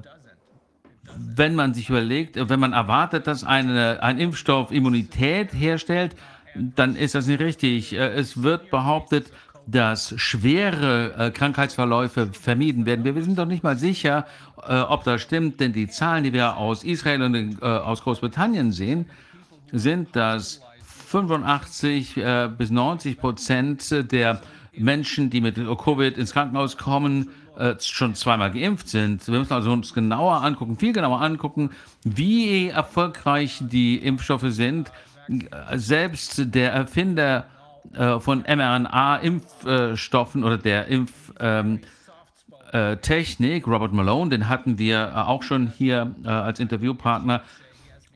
wenn 1.18 1.56
man 1.56 1.74
sich 1.74 1.90
überlegt, 1.90 2.38
äh, 2.38 2.48
wenn 2.50 2.60
man 2.60 2.74
erwartet, 2.74 3.26
dass 3.26 3.44
eine, 3.44 4.04
ein 4.04 4.20
Impfstoff 4.20 4.72
Immunität 4.72 5.54
herstellt, 5.54 6.16
dann 6.54 6.96
ist 6.96 7.16
das 7.16 7.26
nicht 7.26 7.40
richtig. 7.42 7.94
Äh, 7.94 8.14
Es 8.14 8.44
wird 8.44 8.70
behauptet, 8.70 9.32
dass 9.68 10.14
schwere 10.18 11.14
äh, 11.18 11.32
Krankheitsverläufe 11.32 12.28
vermieden 12.28 12.86
werden. 12.86 13.04
Wir 13.04 13.24
sind 13.24 13.38
doch 13.38 13.46
nicht 13.46 13.64
mal 13.64 13.78
sicher, 13.78 14.26
äh, 14.68 14.80
ob 14.80 15.04
das 15.04 15.22
stimmt, 15.22 15.60
denn 15.60 15.74
die 15.74 15.88
Zahlen, 15.88 16.24
die 16.24 16.34
wir 16.34 16.58
aus 16.58 16.84
Israel 16.84 17.22
und 17.24 17.62
äh, 17.62 17.66
aus 17.66 18.04
Großbritannien 18.04 18.72
sehen, 18.72 19.08
sind, 19.72 20.16
dass 20.16 20.62
85 21.08 22.18
äh, 22.18 22.50
bis 22.56 22.70
90 22.70 23.18
Prozent 23.18 24.12
der 24.12 24.42
Menschen, 24.78 25.30
die 25.30 25.42
mit 25.42 25.56
Covid 25.56 26.18
ins 26.18 26.34
Krankenhaus 26.34 26.78
kommen, 26.78 27.30
äh, 27.58 27.76
schon 27.80 28.16
zweimal 28.16 28.52
geimpft 28.52 28.90
sind. 28.90 29.26
Wir 29.28 29.40
müssen 29.40 29.54
also 29.54 29.72
uns 29.72 29.94
genauer 29.94 30.44
angucken, 30.44 30.78
viel 30.78 30.94
genauer 30.94 31.22
angucken, 31.22 31.72
wie 32.04 32.68
erfolgreich 32.68 33.60
die 33.62 33.98
Impfstoffe 33.98 34.48
sind. 34.50 34.92
Selbst 35.74 36.54
der 36.54 36.72
Erfinder 36.74 37.46
äh, 37.94 38.20
von 38.20 38.44
mRNA-Impfstoffen 38.44 40.44
oder 40.44 40.58
der 40.58 40.88
Impftechnik, 40.88 41.88
ähm, 42.72 43.54
äh, 43.54 43.70
Robert 43.70 43.94
Malone, 43.94 44.30
den 44.30 44.50
hatten 44.50 44.78
wir 44.78 45.14
äh, 45.14 45.20
auch 45.20 45.44
schon 45.44 45.72
hier 45.78 46.16
als 46.24 46.60
Interviewpartner. 46.60 47.42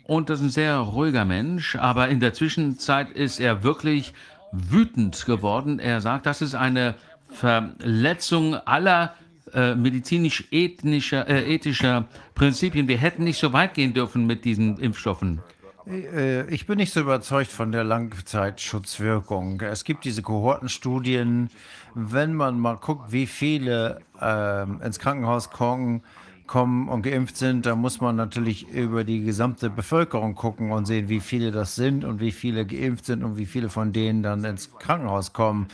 Und 0.03 0.29
das 0.29 0.39
ist 0.39 0.47
ein 0.47 0.49
sehr 0.49 0.77
ruhiger 0.77 1.23
Mensch, 1.23 1.75
aber 1.75 2.09
in 2.09 2.19
der 2.19 2.33
Zwischenzeit 2.33 3.11
ist 3.11 3.39
er 3.39 3.63
wirklich 3.63 4.13
wütend 4.51 5.25
geworden. 5.25 5.79
Er 5.79 6.01
sagt, 6.01 6.25
das 6.25 6.41
ist 6.41 6.55
eine 6.55 6.95
Verletzung 7.29 8.55
aller 8.55 9.13
äh, 9.53 9.75
medizinisch-ethnischer 9.75 11.27
äh, 11.27 11.53
ethischer 11.53 12.05
Prinzipien. 12.35 12.87
Wir 12.87 12.97
hätten 12.97 13.23
nicht 13.23 13.39
so 13.39 13.53
weit 13.53 13.73
gehen 13.73 13.93
dürfen 13.93 14.25
mit 14.25 14.45
diesen 14.45 14.77
Impfstoffen. 14.77 15.41
Äh, 15.89 16.43
Ich 16.53 16.65
bin 16.67 16.77
nicht 16.77 16.93
so 16.93 17.01
überzeugt 17.01 17.51
von 17.51 17.71
der 17.71 17.83
Langzeitschutzwirkung. 17.83 19.61
Es 19.61 19.83
gibt 19.83 20.05
diese 20.05 20.21
Kohortenstudien. 20.21 21.49
Wenn 21.95 22.33
man 22.33 22.59
mal 22.59 22.77
guckt, 22.77 23.11
wie 23.11 23.27
viele 23.27 23.99
ähm, 24.21 24.81
ins 24.81 24.99
Krankenhaus 24.99 25.49
kommen, 25.49 26.03
kommen 26.47 26.89
und 26.89 27.03
geimpft 27.03 27.37
sind, 27.37 27.65
dann 27.65 27.79
muss 27.79 28.01
man 28.01 28.15
natürlich 28.15 28.67
über 28.69 29.03
die 29.03 29.23
gesamte 29.23 29.69
Bevölkerung 29.69 30.33
gucken 30.35 30.71
und 30.71 30.85
sehen, 30.85 31.07
wie 31.09 31.19
viele 31.19 31.51
das 31.51 31.75
sind 31.75 32.03
und 32.03 32.19
wie 32.19 32.31
viele 32.31 32.65
geimpft 32.65 33.05
sind 33.05 33.23
und 33.23 33.37
wie 33.37 33.45
viele 33.45 33.69
von 33.69 33.93
denen 33.93 34.23
dann 34.23 34.43
ins 34.45 34.71
Krankenhaus 34.77 35.33
kommen. 35.33 35.67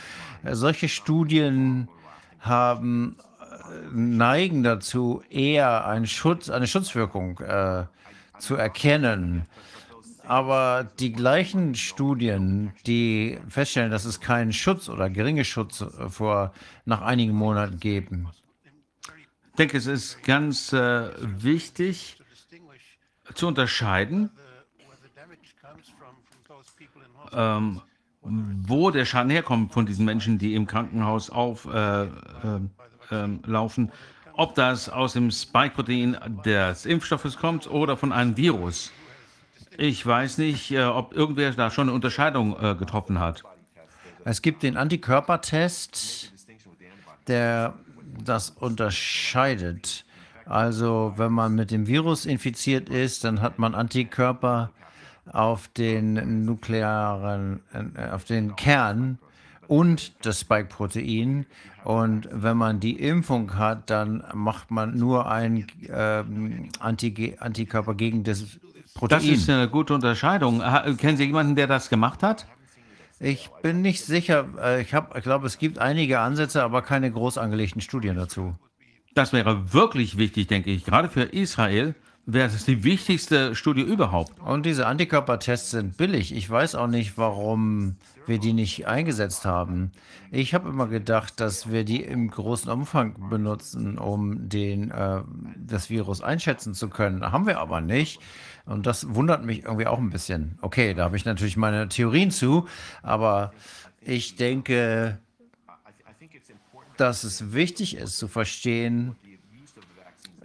Äh, 0.44 0.56
Solche 0.56 0.90
Studien 0.90 1.88
haben 2.40 3.16
neigen 3.94 4.64
dazu, 4.64 5.24
eher 5.30 5.88
einen 5.88 6.08
Schutz, 6.08 6.50
eine 6.50 6.68
Schutzwirkung 6.68 7.40
äh, 7.40 7.86
zu 8.40 8.56
erkennen. 8.56 9.46
Aber 10.28 10.90
die 11.00 11.12
gleichen 11.12 11.76
Studien, 11.76 12.74
die 12.88 13.38
feststellen, 13.48 13.92
dass 13.92 14.06
es 14.06 14.20
keinen 14.20 14.54
Schutz 14.54 14.90
oder 14.90 15.10
geringe 15.10 15.46
Schutz 15.46 15.82
äh, 15.82 16.10
vor 16.10 16.54
nach 16.86 17.02
einigen 17.02 17.34
Monaten 17.34 17.80
geben. 17.80 18.28
Ich 19.52 19.58
denke, 19.58 19.78
es 19.78 19.88
ist 19.88 20.24
ganz 20.24 20.74
äh, 20.74 21.10
wichtig 21.22 22.18
zu 23.34 23.48
unterscheiden, 23.48 24.30
ähm, 27.32 27.82
wo 28.22 28.92
der 28.92 29.06
Schaden 29.06 29.30
herkommt 29.30 29.74
von 29.74 29.86
diesen 29.86 30.06
Menschen, 30.06 30.38
die 30.40 30.56
im 30.56 30.68
Krankenhaus 30.68 31.30
auflaufen. 31.30 32.72
Äh, 33.12 33.16
äh, 33.16 33.92
ob 34.38 34.56
das 34.56 34.90
aus 34.90 35.14
dem 35.14 35.32
Spike-Protein 35.32 36.18
des 36.44 36.86
Impfstoffes 36.86 37.38
kommt 37.38 37.70
oder 37.70 37.96
von 37.96 38.12
einem 38.12 38.36
Virus. 38.36 38.92
Ich 39.78 40.06
weiß 40.06 40.38
nicht, 40.38 40.72
äh, 40.72 40.84
ob 40.84 41.14
irgendwer 41.14 41.52
da 41.52 41.70
schon 41.70 41.88
eine 41.90 41.96
Unterscheidung 41.96 42.56
äh, 42.62 42.76
getroffen 42.76 43.20
hat. 43.20 43.44
Es 44.24 44.42
gibt 44.42 44.64
den 44.64 44.78
Antikörpertest, 44.78 46.34
der 47.28 47.74
das 48.24 48.52
unterscheidet. 48.52 50.06
Also 50.46 51.14
wenn 51.18 51.32
man 51.32 51.56
mit 51.56 51.72
dem 51.72 51.88
Virus 51.88 52.26
infiziert 52.26 52.90
ist, 52.90 53.24
dann 53.24 53.42
hat 53.42 53.60
man 53.60 53.76
Antikörper 53.76 54.72
auf 55.32 55.68
den 55.70 56.46
nuklearen, 56.46 57.62
äh, 57.74 58.10
auf 58.10 58.26
den 58.26 58.56
Kern 58.56 59.18
und 59.68 60.14
das 60.26 60.42
Spike-Protein. 60.42 61.46
Und 61.84 62.30
wenn 62.32 62.58
man 62.58 62.80
die 62.80 63.00
Impfung 63.00 63.56
hat, 63.58 63.90
dann 63.90 64.24
macht 64.34 64.72
man 64.72 64.98
nur 64.98 65.30
ein 65.30 65.68
ähm, 65.90 66.70
Antikörper 66.80 67.94
gegen 67.96 68.24
das 68.24 68.60
Protein. 68.96 69.20
Das 69.20 69.28
ist 69.28 69.50
eine 69.50 69.70
gute 69.70 69.94
Unterscheidung. 69.94 70.62
Kennen 70.98 71.18
Sie 71.18 71.26
jemanden, 71.26 71.56
der 71.56 71.68
das 71.68 71.90
gemacht 71.90 72.24
hat? 72.24 72.48
Ich 73.20 73.50
bin 73.62 73.82
nicht 73.82 74.04
sicher. 74.04 74.48
Äh, 74.60 74.82
ich, 74.82 74.94
ich 74.94 75.24
glaube, 75.24 75.48
es 75.48 75.58
gibt 75.58 75.80
einige 75.80 76.20
Ansätze, 76.20 76.64
aber 76.64 76.82
keine 76.82 77.12
groß 77.12 77.38
angelegten 77.38 77.82
Studien 77.82 78.16
dazu. 78.16 78.56
Das 79.14 79.32
wäre 79.32 79.74
wirklich 79.74 80.18
wichtig, 80.18 80.48
denke 80.48 80.72
ich. 80.72 80.86
Gerade 80.86 81.10
für 81.10 81.24
Israel 81.24 81.96
wäre 82.26 82.48
es 82.48 82.66
die 82.66 82.84
wichtigste 82.84 83.56
Studie 83.56 83.82
überhaupt. 83.82 84.40
Und 84.40 84.66
diese 84.66 84.88
Antikörpertests 84.88 85.72
sind 85.72 85.98
billig. 85.98 86.36
Ich 86.36 86.50
weiß 86.50 86.76
auch 86.76 86.88
nicht, 86.88 87.18
warum 87.18 87.98
wir 88.28 88.40
die 88.40 88.54
nicht 88.54 88.88
eingesetzt 88.88 89.46
haben. 89.46 89.92
Ich 90.32 90.54
habe 90.54 90.70
immer 90.70 90.88
gedacht, 90.88 91.40
dass 91.40 91.72
wir 91.72 91.84
die 91.84 92.02
im 92.02 92.32
großen 92.32 92.72
Umfang 92.72 93.30
benutzen, 93.30 93.98
um 93.98 94.50
den, 94.50 94.92
äh, 94.92 95.22
das 95.56 95.90
Virus 95.90 96.22
einschätzen 96.22 96.74
zu 96.74 96.90
können. 96.90 97.32
Haben 97.32 97.46
wir 97.46 97.60
aber 97.60 97.82
nicht. 97.82 98.20
Und 98.66 98.88
das 98.88 99.14
wundert 99.14 99.46
mich 99.46 99.64
irgendwie 99.64 99.88
auch 99.88 100.00
ein 100.00 100.10
bisschen. 100.10 100.58
Okay, 100.62 100.94
da 100.94 101.04
habe 101.06 101.18
ich 101.18 101.26
natürlich 101.26 101.56
meine 101.58 101.88
Theorien 101.88 102.32
zu, 102.32 102.68
aber 103.04 103.54
ich 104.02 104.36
denke, 104.36 105.20
dass 106.98 107.24
es 107.24 107.54
wichtig 107.54 107.96
ist 107.96 108.18
zu 108.18 108.28
verstehen, 108.28 109.16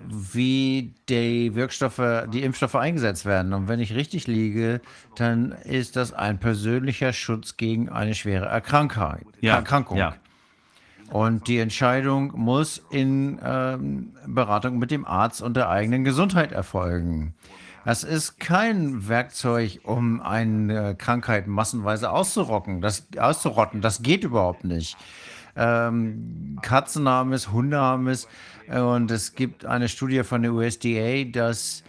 wie 0.08 0.94
die 1.08 1.54
Wirkstoffe, 1.54 2.26
die 2.32 2.42
Impfstoffe 2.42 2.74
eingesetzt 2.74 3.26
werden. 3.26 3.52
Und 3.52 3.68
wenn 3.68 3.80
ich 3.80 3.94
richtig 3.94 4.26
liege, 4.26 4.80
dann 5.16 5.52
ist 5.52 5.96
das 5.96 6.12
ein 6.12 6.38
persönlicher 6.38 7.12
Schutz 7.12 7.56
gegen 7.56 7.88
eine 7.88 8.14
schwere 8.14 8.46
Erkrankung. 8.46 9.30
Ja, 9.40 9.56
Erkrankung. 9.56 9.98
ja. 9.98 10.16
Und 11.10 11.48
die 11.48 11.58
Entscheidung 11.58 12.32
muss 12.36 12.82
in 12.90 13.40
ähm, 13.44 14.12
Beratung 14.26 14.78
mit 14.78 14.90
dem 14.90 15.04
Arzt 15.04 15.42
und 15.42 15.56
der 15.56 15.68
eigenen 15.68 16.04
Gesundheit 16.04 16.52
erfolgen. 16.52 17.34
Das 17.84 18.04
ist 18.04 18.38
kein 18.38 19.08
Werkzeug, 19.08 19.80
um 19.84 20.20
eine 20.20 20.94
Krankheit 20.96 21.46
massenweise 21.46 22.10
auszurotten. 22.10 22.80
Das, 22.80 23.06
auszurotten. 23.18 23.80
das 23.80 24.02
geht 24.02 24.24
überhaupt 24.24 24.64
nicht. 24.64 24.96
Ähm, 25.56 26.58
Katzen 26.62 27.08
haben 27.08 27.32
es, 27.32 27.50
Hunde 27.50 27.78
haben 27.78 28.08
es. 28.08 28.28
Und 28.68 29.10
es 29.10 29.34
gibt 29.34 29.64
eine 29.64 29.88
Studie 29.88 30.22
von 30.22 30.42
der 30.42 30.52
USDA, 30.52 31.24
dass 31.24 31.82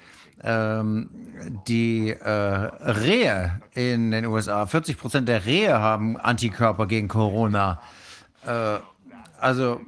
ähm, 0.44 1.10
die 1.68 2.10
äh, 2.10 2.30
Rehe 2.30 3.62
in 3.76 4.12
den 4.12 4.26
USA, 4.26 4.66
40 4.66 4.98
Prozent 4.98 5.30
der 5.30 5.46
Rehe 5.46 5.78
haben 5.78 6.18
Antikörper 6.18 6.88
gegen 6.88 7.08
Corona. 7.08 7.82
Äh, 8.46 8.80
also 9.40 9.82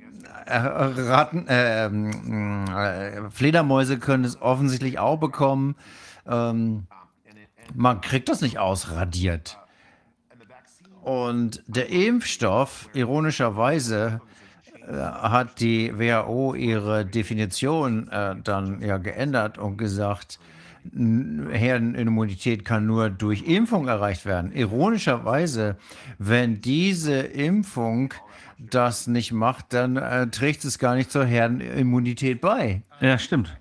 Ratten, 0.46 1.46
ähm, 1.48 2.66
äh, 2.68 3.30
Fledermäuse 3.30 4.00
können 4.00 4.24
es 4.24 4.42
offensichtlich 4.42 5.00
auch 5.00 5.18
bekommen. 5.18 5.76
Ähm, 6.28 6.88
man 7.74 8.02
kriegt 8.02 8.30
das 8.30 8.42
nicht 8.42 8.60
ausradiert. 8.60 9.58
Und 11.02 11.64
der 11.68 11.90
Impfstoff, 11.90 12.90
ironischerweise, 12.94 14.22
äh, 14.88 14.94
hat 14.94 15.60
die 15.60 15.98
WHO 15.98 16.56
ihre 16.56 17.06
Definition 17.06 18.08
äh, 18.10 18.36
dann 18.42 18.82
ja 18.82 18.98
geändert 18.98 19.58
und 19.58 19.78
gesagt, 19.78 20.40
Herdenimmunität 20.92 22.66
kann 22.66 22.86
nur 22.86 23.10
durch 23.10 23.44
Impfung 23.44 23.88
erreicht 23.88 24.26
werden. 24.26 24.52
Ironischerweise, 24.52 25.78
wenn 26.20 26.60
diese 26.60 27.20
Impfung 27.20 28.14
das 28.58 29.08
nicht 29.08 29.32
macht, 29.32 29.74
dann 29.74 29.98
äh, 29.98 30.28
trägt 30.28 30.64
es 30.66 30.80
gar 30.80 30.96
nicht 30.96 31.12
zur 31.12 31.26
Herdenimmunität 31.26 32.42
bei. 32.42 32.84
Ja, 33.00 33.18
stimmt. 33.18 33.56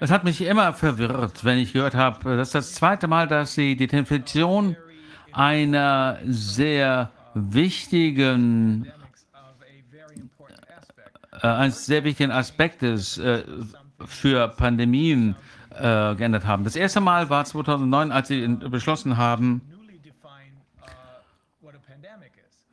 Es 0.00 0.10
hat 0.10 0.22
mich 0.22 0.40
immer 0.42 0.72
verwirrt, 0.74 1.44
wenn 1.44 1.58
ich 1.58 1.72
gehört 1.72 1.94
habe, 1.94 2.36
das 2.36 2.48
ist 2.48 2.54
das 2.54 2.74
zweite 2.74 3.08
Mal, 3.08 3.26
dass 3.26 3.54
Sie 3.54 3.76
die 3.76 3.88
Definition 3.88 4.76
einer 5.32 6.18
sehr 6.24 7.10
wichtigen, 7.34 8.86
äh, 11.42 11.46
eines 11.46 11.84
sehr 11.86 12.04
wichtigen 12.04 12.30
Aspektes 12.30 13.18
äh, 13.18 13.42
für 14.04 14.48
Pandemien 14.48 15.34
äh, 15.70 16.14
geändert 16.14 16.46
haben. 16.46 16.62
Das 16.62 16.76
erste 16.76 17.00
Mal 17.00 17.28
war 17.28 17.44
2009, 17.44 18.12
als 18.12 18.28
Sie 18.28 18.46
beschlossen 18.46 19.16
haben, 19.16 19.62
ähm, 19.62 19.78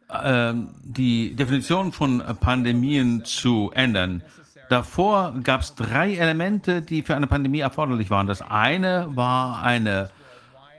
die 0.07 1.36
Definition 1.36 1.91
von 1.91 2.22
Pandemien 2.40 3.26
zu 3.26 3.72
ändern. 3.73 4.22
Davor 4.69 5.36
gab 5.44 5.61
es 5.61 5.76
drei 5.76 6.15
Elemente, 6.15 6.82
die 6.82 7.02
für 7.03 7.15
eine 7.15 7.27
Pandemie 7.27 7.60
erforderlich 7.60 8.10
waren. 8.10 8.27
Das 8.27 8.41
eine 8.41 9.07
war 9.15 9.61
eine 9.61 10.10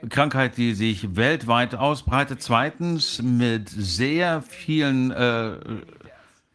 Krankheit, 0.09 0.57
die 0.57 0.73
sich 0.73 1.15
weltweit 1.15 1.75
ausbreitet. 1.75 2.41
Zweitens 2.41 3.21
mit 3.21 3.69
sehr 3.69 4.41
vielen 4.41 5.11
äh, 5.11 5.51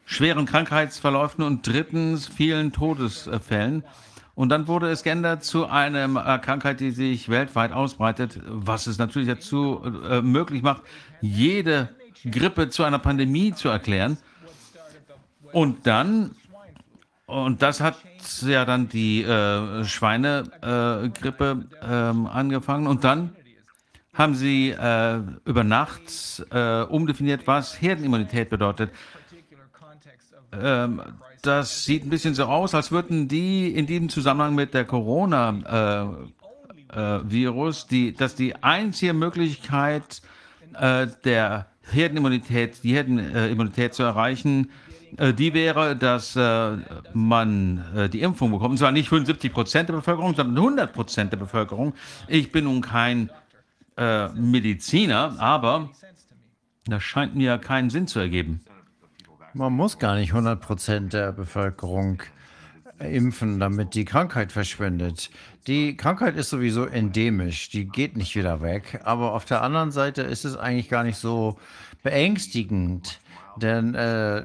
schweren 0.04 0.46
Krankheitsverläufen 0.46 1.42
und 1.42 1.66
drittens 1.66 2.28
vielen 2.28 2.72
Todesfällen. 2.72 3.84
Und 4.34 4.48
dann 4.48 4.66
wurde 4.66 4.90
es 4.90 5.02
geändert 5.02 5.44
zu 5.44 5.66
einer 5.66 6.04
äh, 6.04 6.38
Krankheit, 6.38 6.80
die 6.80 6.90
sich 6.90 7.28
weltweit 7.28 7.72
ausbreitet, 7.72 8.40
was 8.46 8.86
es 8.86 8.98
natürlich 8.98 9.28
dazu 9.28 9.82
äh, 10.08 10.22
möglich 10.22 10.62
macht, 10.62 10.82
jede 11.20 11.90
Grippe 12.30 12.70
zu 12.70 12.84
einer 12.84 12.98
Pandemie 12.98 13.54
zu 13.54 13.68
erklären. 13.68 14.18
Und 15.52 15.86
dann 15.86 16.34
und 17.32 17.62
das 17.62 17.80
hat 17.80 17.96
ja 18.42 18.66
dann 18.66 18.88
die 18.88 19.22
äh, 19.22 19.84
Schweinegrippe 19.84 21.64
äh, 21.80 22.10
ähm, 22.10 22.26
angefangen. 22.26 22.86
Und 22.86 23.04
dann 23.04 23.34
haben 24.12 24.34
sie 24.34 24.70
äh, 24.70 25.20
über 25.46 25.64
Nacht 25.64 26.44
äh, 26.50 26.82
umdefiniert, 26.82 27.46
was 27.46 27.80
Herdenimmunität 27.80 28.50
bedeutet. 28.50 28.90
Ähm, 30.52 31.00
das 31.40 31.86
sieht 31.86 32.04
ein 32.04 32.10
bisschen 32.10 32.34
so 32.34 32.44
aus, 32.44 32.74
als 32.74 32.92
würden 32.92 33.28
die 33.28 33.74
in 33.74 33.86
diesem 33.86 34.10
Zusammenhang 34.10 34.54
mit 34.54 34.74
der 34.74 34.84
Corona-Virus, 34.84 37.82
äh, 37.82 37.86
äh, 37.86 37.88
die, 37.90 38.14
dass 38.14 38.34
die 38.34 38.62
einzige 38.62 39.14
Möglichkeit 39.14 40.20
der 41.24 41.66
Herdenimmunität, 41.90 42.82
die 42.82 42.94
Herdenimmunität 42.94 43.94
zu 43.94 44.02
erreichen, 44.02 44.70
äh, 45.16 45.32
die 45.32 45.54
wäre, 45.54 45.96
dass 45.96 46.36
äh, 46.36 46.76
man 47.12 47.84
äh, 47.94 48.08
die 48.08 48.22
Impfung 48.22 48.50
bekommt. 48.50 48.72
Und 48.72 48.78
zwar 48.78 48.92
nicht 48.92 49.08
75 49.08 49.52
Prozent 49.52 49.88
der 49.88 49.94
Bevölkerung, 49.94 50.34
sondern 50.34 50.56
100 50.56 50.92
Prozent 50.92 51.32
der 51.32 51.38
Bevölkerung. 51.38 51.94
Ich 52.28 52.52
bin 52.52 52.64
nun 52.64 52.80
kein 52.80 53.30
Mediziner, 54.34 55.36
aber 55.38 55.90
das 56.86 57.02
scheint 57.02 57.36
mir 57.36 57.58
keinen 57.58 57.90
Sinn 57.90 58.06
zu 58.06 58.20
ergeben. 58.20 58.62
Man 59.52 59.74
muss 59.74 59.98
gar 59.98 60.14
nicht 60.14 60.30
100 60.30 60.62
Prozent 60.62 61.12
der 61.12 61.30
Bevölkerung 61.32 62.22
impfen, 63.04 63.60
damit 63.60 63.94
die 63.94 64.04
Krankheit 64.04 64.52
verschwindet. 64.52 65.30
Die 65.66 65.96
Krankheit 65.96 66.36
ist 66.36 66.50
sowieso 66.50 66.86
endemisch, 66.86 67.70
die 67.70 67.84
geht 67.84 68.16
nicht 68.16 68.34
wieder 68.34 68.62
weg. 68.62 69.00
Aber 69.04 69.32
auf 69.32 69.44
der 69.44 69.62
anderen 69.62 69.92
Seite 69.92 70.22
ist 70.22 70.44
es 70.44 70.56
eigentlich 70.56 70.88
gar 70.88 71.04
nicht 71.04 71.18
so 71.18 71.58
beängstigend, 72.02 73.20
denn 73.56 73.94
äh, 73.94 74.44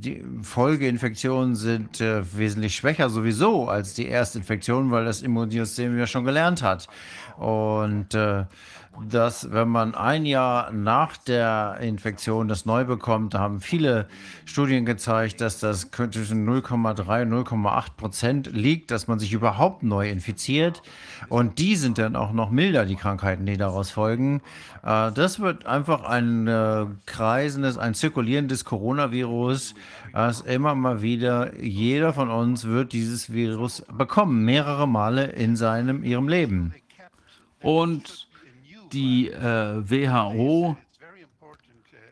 die 0.00 0.22
Folgeinfektionen 0.42 1.56
sind 1.56 2.00
äh, 2.00 2.22
wesentlich 2.36 2.76
schwächer 2.76 3.10
sowieso 3.10 3.68
als 3.68 3.94
die 3.94 4.08
Erstinfektion, 4.08 4.90
weil 4.90 5.04
das 5.04 5.22
Immunsystem 5.22 5.98
ja 5.98 6.06
schon 6.06 6.24
gelernt 6.24 6.62
hat. 6.62 6.88
Und 7.36 8.14
äh, 8.14 8.44
dass 9.08 9.52
wenn 9.52 9.68
man 9.68 9.94
ein 9.94 10.26
Jahr 10.26 10.70
nach 10.72 11.16
der 11.16 11.78
Infektion 11.80 12.48
das 12.48 12.66
neu 12.66 12.84
bekommt, 12.84 13.34
da 13.34 13.40
haben 13.40 13.60
viele 13.60 14.08
Studien 14.44 14.84
gezeigt, 14.84 15.40
dass 15.40 15.60
das 15.60 15.90
zwischen 15.90 16.48
0,3 16.48 17.22
und 17.22 17.46
0,8 17.46 17.96
Prozent 17.96 18.50
liegt, 18.52 18.90
dass 18.90 19.06
man 19.08 19.18
sich 19.18 19.32
überhaupt 19.32 19.82
neu 19.82 20.08
infiziert. 20.08 20.82
Und 21.28 21.58
die 21.58 21.76
sind 21.76 21.98
dann 21.98 22.16
auch 22.16 22.32
noch 22.32 22.50
milder, 22.50 22.84
die 22.84 22.96
Krankheiten, 22.96 23.46
die 23.46 23.56
daraus 23.56 23.90
folgen. 23.90 24.42
Äh, 24.82 25.12
das 25.12 25.40
wird 25.40 25.66
einfach 25.66 26.04
ein 26.04 26.46
äh, 26.46 26.86
kreisendes, 27.06 27.78
ein 27.78 27.94
zirkulierendes 27.94 28.64
Coronavirus, 28.64 29.74
das 30.12 30.40
immer 30.40 30.74
mal 30.74 31.02
wieder, 31.02 31.60
jeder 31.60 32.12
von 32.12 32.30
uns 32.30 32.64
wird 32.64 32.92
dieses 32.92 33.32
Virus 33.32 33.84
bekommen, 33.92 34.44
mehrere 34.44 34.88
Male 34.88 35.26
in 35.26 35.56
seinem, 35.56 36.02
ihrem 36.04 36.28
Leben. 36.28 36.74
Und 37.60 38.27
die 38.92 39.28
äh, 39.28 39.82
WHO 39.88 40.76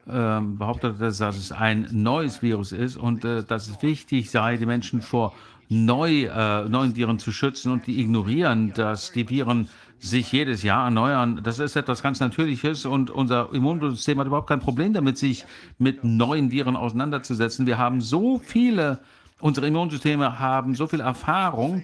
äh, 0.07 0.41
behauptet, 0.41 1.01
dass 1.01 1.21
es 1.21 1.53
ein 1.53 1.89
neues 1.91 2.43
Virus 2.43 2.73
ist 2.73 2.97
und 2.97 3.25
äh, 3.25 3.43
dass 3.43 3.69
es 3.69 3.83
wichtig 3.83 4.31
sei, 4.31 4.57
die 4.57 4.67
Menschen 4.67 5.03
vor 5.03 5.35
neu, 5.69 6.25
äh, 6.25 6.69
neuen 6.69 6.95
Viren 6.97 7.19
zu 7.19 7.33
schützen 7.33 7.73
und 7.73 7.87
die 7.87 8.01
ignorieren, 8.01 8.73
dass 8.75 9.13
die 9.13 9.29
Viren 9.29 9.69
sich 9.99 10.31
jedes 10.31 10.63
Jahr 10.63 10.85
erneuern. 10.85 11.41
Das 11.43 11.59
ist 11.59 11.75
etwas 11.77 12.03
ganz 12.03 12.21
Natürliches 12.21 12.85
und 12.85 13.11
unser 13.11 13.53
Immunsystem 13.53 14.19
hat 14.21 14.27
überhaupt 14.27 14.49
kein 14.49 14.61
Problem 14.61 14.93
damit, 14.93 15.19
sich 15.19 15.45
mit 15.79 16.05
neuen 16.05 16.51
Viren 16.51 16.77
auseinanderzusetzen. 16.77 17.67
Wir 17.67 17.79
haben 17.79 18.01
so 18.01 18.39
viele, 18.39 19.01
unsere 19.41 19.67
Immunsysteme 19.67 20.39
haben 20.39 20.75
so 20.75 20.87
viel 20.87 21.01
Erfahrung, 21.01 21.83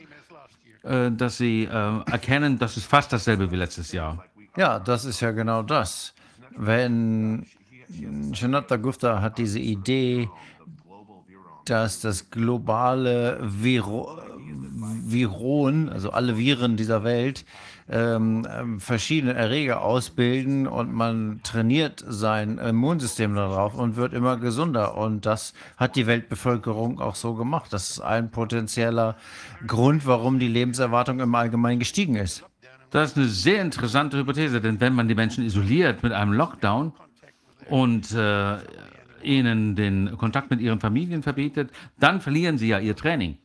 äh, 0.82 1.10
dass 1.10 1.38
sie 1.38 1.64
äh, 1.64 2.10
erkennen, 2.10 2.58
das 2.58 2.76
ist 2.76 2.86
fast 2.86 3.12
dasselbe 3.12 3.50
wie 3.50 3.56
letztes 3.56 3.92
Jahr. 3.92 4.24
Ja, 4.56 4.78
das 4.78 5.04
ist 5.04 5.20
ja 5.20 5.30
genau 5.30 5.62
das. 5.62 6.14
Wenn 6.56 7.46
Shanata 8.34 8.76
Gupta 8.76 9.22
hat 9.22 9.38
diese 9.38 9.58
Idee, 9.58 10.28
dass 11.64 12.00
das 12.00 12.30
globale 12.30 13.38
Viro 13.40 14.18
Viron, 15.04 15.88
also 15.88 16.10
alle 16.10 16.36
Viren 16.36 16.76
dieser 16.76 17.04
Welt, 17.04 17.44
ähm, 17.88 18.78
verschiedene 18.78 19.34
Erreger 19.34 19.82
ausbilden 19.82 20.66
und 20.66 20.92
man 20.92 21.40
trainiert 21.42 22.04
sein 22.06 22.58
Immunsystem 22.58 23.34
darauf 23.34 23.74
und 23.74 23.96
wird 23.96 24.12
immer 24.12 24.36
gesunder. 24.36 24.96
Und 24.96 25.26
das 25.26 25.52
hat 25.76 25.96
die 25.96 26.06
Weltbevölkerung 26.06 27.00
auch 27.00 27.14
so 27.14 27.34
gemacht. 27.34 27.72
Das 27.72 27.90
ist 27.90 28.00
ein 28.00 28.30
potenzieller 28.30 29.16
Grund, 29.66 30.06
warum 30.06 30.38
die 30.38 30.48
Lebenserwartung 30.48 31.20
im 31.20 31.34
Allgemeinen 31.34 31.78
gestiegen 31.78 32.16
ist. 32.16 32.44
Das 32.92 33.12
ist 33.12 33.16
eine 33.16 33.26
sehr 33.26 33.62
interessante 33.62 34.18
Hypothese, 34.18 34.60
denn 34.60 34.78
wenn 34.80 34.94
man 34.94 35.08
die 35.08 35.14
Menschen 35.14 35.44
isoliert 35.44 36.02
mit 36.02 36.12
einem 36.12 36.34
Lockdown 36.34 36.92
und 37.70 38.12
äh, 38.12 38.58
ihnen 39.22 39.74
den 39.74 40.18
Kontakt 40.18 40.50
mit 40.50 40.60
ihren 40.60 40.78
Familien 40.78 41.22
verbietet, 41.22 41.70
dann 41.98 42.20
verlieren 42.20 42.58
sie 42.58 42.68
ja 42.68 42.78
ihr 42.78 42.94
Training. 42.94 43.38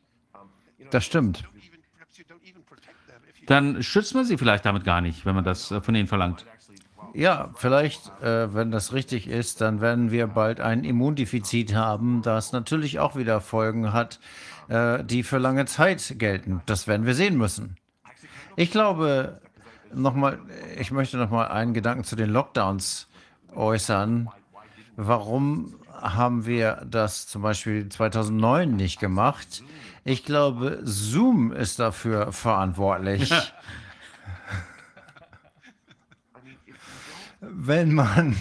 Das 0.91 1.05
stimmt. 1.05 1.45
Dann 3.45 3.81
schützt 3.81 4.13
man 4.13 4.25
sie 4.25 4.37
vielleicht 4.37 4.65
damit 4.65 4.83
gar 4.83 4.99
nicht, 4.99 5.25
wenn 5.25 5.33
man 5.33 5.45
das 5.45 5.71
äh, 5.71 5.79
von 5.79 5.95
ihnen 5.95 6.07
verlangt. 6.07 6.45
Ja, 7.13 7.51
vielleicht, 7.55 8.11
äh, 8.21 8.53
wenn 8.53 8.69
das 8.69 8.91
richtig 8.91 9.27
ist, 9.27 9.61
dann 9.61 9.79
werden 9.79 10.11
wir 10.11 10.27
bald 10.27 10.59
ein 10.59 10.83
Immundefizit 10.83 11.73
haben, 11.73 12.21
das 12.21 12.51
natürlich 12.51 12.99
auch 12.99 13.15
wieder 13.15 13.39
Folgen 13.39 13.93
hat, 13.93 14.19
äh, 14.67 15.05
die 15.05 15.23
für 15.23 15.37
lange 15.37 15.65
Zeit 15.65 16.15
gelten. 16.17 16.61
Das 16.65 16.85
werden 16.85 17.05
wir 17.05 17.15
sehen 17.15 17.37
müssen. 17.37 17.77
Ich 18.59 18.71
glaube, 18.71 19.39
nochmal, 19.93 20.39
ich 20.79 20.89
möchte 20.89 21.17
nochmal 21.17 21.49
einen 21.49 21.75
Gedanken 21.75 22.03
zu 22.03 22.15
den 22.15 22.31
Lockdowns 22.31 23.07
äußern. 23.53 24.29
Warum 24.95 25.75
haben 25.93 26.47
wir 26.47 26.83
das 26.89 27.27
zum 27.27 27.43
Beispiel 27.43 27.87
2009 27.87 28.75
nicht 28.75 28.99
gemacht? 28.99 29.61
Ich 30.03 30.25
glaube, 30.25 30.79
Zoom 30.81 31.51
ist 31.51 31.77
dafür 31.77 32.31
verantwortlich. 32.31 33.31
Wenn 37.39 37.93
man 37.93 38.37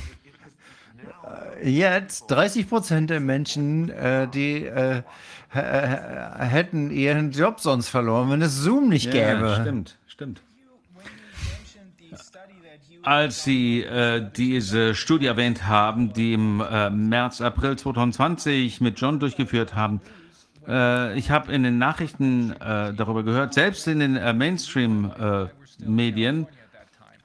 äh, 1.60 1.68
jetzt 1.68 2.30
30 2.30 2.70
Prozent 2.70 3.10
der 3.10 3.20
Menschen, 3.20 3.90
äh, 3.90 4.26
die 4.28 4.64
äh, 4.64 5.02
hätten 5.50 6.90
ihren 6.90 7.32
Job 7.32 7.60
sonst 7.60 7.88
verloren, 7.88 8.30
wenn 8.30 8.42
es 8.42 8.56
Zoom 8.56 8.88
nicht 8.88 9.10
gäbe. 9.10 9.46
Ja, 9.46 9.60
stimmt. 9.60 9.98
Stimmt. 10.16 10.40
Als 13.02 13.44
Sie 13.44 13.82
äh, 13.82 14.26
diese 14.34 14.94
Studie 14.94 15.26
erwähnt 15.26 15.66
haben, 15.66 16.14
die 16.14 16.32
im 16.32 16.62
äh, 16.62 16.88
März, 16.88 17.42
April 17.42 17.76
2020 17.76 18.80
mit 18.80 18.98
John 18.98 19.20
durchgeführt 19.20 19.74
haben, 19.74 20.00
äh, 20.66 21.18
ich 21.18 21.30
habe 21.30 21.52
in 21.52 21.64
den 21.64 21.76
Nachrichten 21.76 22.52
äh, 22.52 22.94
darüber 22.94 23.24
gehört, 23.24 23.52
selbst 23.52 23.86
in 23.88 23.98
den 23.98 24.16
äh, 24.16 24.32
Mainstream-Medien, 24.32 26.46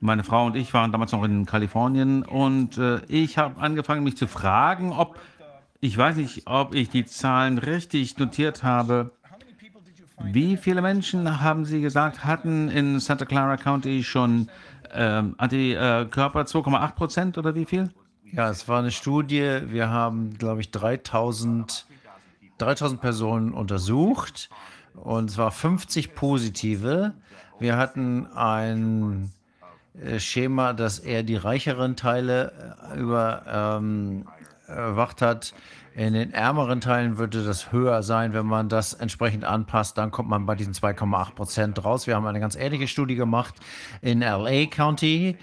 meine 0.02 0.26
Frau 0.26 0.48
und 0.48 0.58
ich 0.58 0.74
waren 0.74 0.92
damals 0.92 1.14
noch 1.14 1.24
in 1.24 1.46
Kalifornien 1.46 2.24
und 2.24 2.78
äh, 2.78 3.00
ich 3.08 3.38
habe 3.38 3.62
angefangen, 3.62 4.04
mich 4.04 4.18
zu 4.18 4.28
fragen, 4.28 4.92
ob, 4.92 5.18
ich 5.80 5.98
weiß 5.98 6.18
nicht, 6.18 6.42
ob 6.46 6.76
ich 6.76 6.90
die 6.90 7.06
Zahlen 7.06 7.58
richtig 7.58 8.18
notiert 8.18 8.64
habe, 8.64 9.12
wie 10.26 10.58
viele 10.58 10.82
Menschen, 10.82 11.42
haben 11.42 11.66
Sie 11.66 11.82
gesagt, 11.82 12.26
hatten 12.26 12.70
in 12.70 13.00
Santa 13.00 13.26
Clara 13.26 13.58
County 13.58 14.04
schon 14.04 14.50
ähm, 14.94 15.36
Antikörper? 15.38 16.42
2,8 16.42 16.96
Prozent 16.96 17.38
oder 17.38 17.56
wie 17.56 17.66
viel? 17.66 17.90
Ja, 18.32 18.50
es 18.50 18.68
war 18.68 18.80
eine 18.80 18.92
Studie. 18.92 19.62
Wir 19.66 19.90
haben, 19.90 20.38
glaube 20.38 20.62
ich, 20.62 20.72
3000, 20.72 21.86
3000 22.58 23.02
Personen 23.02 23.54
untersucht 23.54 24.50
und 24.96 25.30
es 25.30 25.38
war 25.38 25.52
50 25.52 26.16
positive. 26.16 27.14
Wir 27.60 27.78
hatten 27.78 28.28
ein 28.28 29.32
äh, 30.00 30.20
Schema, 30.20 30.74
das 30.74 31.00
eher 31.00 31.24
die 31.24 31.36
reicheren 31.36 31.96
Teile 31.96 32.76
äh, 32.94 33.00
überwacht 33.00 35.22
ähm, 35.22 35.28
hat. 35.28 35.54
In 35.94 36.14
den 36.14 36.34
ärmeren 36.34 36.80
Teilen 36.80 37.18
würde 37.18 37.44
das 37.44 37.72
höher 37.72 38.02
sein. 38.02 38.34
Wenn 38.34 38.46
man 38.46 38.70
das 38.70 38.94
entsprechend 38.94 39.44
anpasst, 39.44 39.98
dann 39.98 40.12
kommt 40.12 40.30
man 40.30 40.46
bei 40.46 40.56
diesen 40.56 40.74
2,8 40.74 41.36
Prozent 41.36 41.84
raus. 41.84 42.08
Wir 42.08 42.16
haben 42.16 42.26
eine 42.26 42.40
ganz 42.40 42.56
ähnliche 42.56 42.88
Studie 42.88 43.16
gemacht 43.16 43.56
in 44.02 44.22
LA 44.22 44.68
County, 44.68 45.38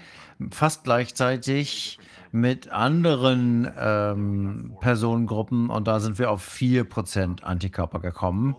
fast 0.49 0.83
gleichzeitig 0.83 1.99
mit 2.31 2.71
anderen 2.71 3.71
ähm, 3.79 4.75
Personengruppen 4.79 5.69
und 5.69 5.87
da 5.87 5.99
sind 5.99 6.17
wir 6.17 6.31
auf 6.31 6.41
4 6.41 6.83
Prozent 6.83 7.43
Antikörper 7.43 7.99
gekommen. 7.99 8.55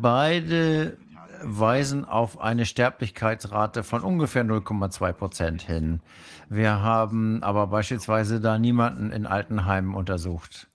Beide 0.00 0.98
weisen 1.42 2.04
auf 2.04 2.40
eine 2.40 2.66
Sterblichkeitsrate 2.66 3.84
von 3.84 4.02
ungefähr 4.02 4.44
0,2 4.44 5.12
Prozent 5.12 5.62
hin. 5.62 6.00
Wir 6.48 6.82
haben 6.82 7.42
aber 7.42 7.66
beispielsweise 7.68 8.40
da 8.40 8.58
niemanden 8.58 9.12
in 9.12 9.26
Altenheimen 9.26 9.94
untersucht. 9.94 10.68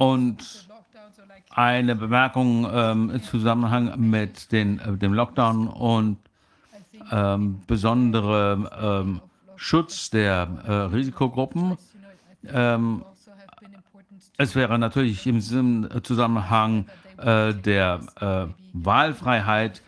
Und 0.00 0.66
eine 1.50 1.94
Bemerkung 1.94 2.66
ähm, 2.72 3.10
im 3.10 3.22
Zusammenhang 3.22 4.00
mit 4.00 4.50
den, 4.50 4.78
äh, 4.78 4.96
dem 4.96 5.12
Lockdown 5.12 5.68
und 5.68 6.16
ähm, 7.12 7.60
besondere 7.66 9.02
ähm, 9.04 9.20
Schutz 9.56 10.08
der 10.08 10.48
äh, 10.66 10.72
Risikogruppen. 10.72 11.76
Ähm, 12.46 13.04
es 14.38 14.56
wäre 14.56 14.78
natürlich 14.78 15.26
im 15.26 15.42
Zusammenhang 16.02 16.86
äh, 17.18 17.52
der 17.52 18.00
äh, 18.20 18.46
Wahlfreiheit 18.72 19.82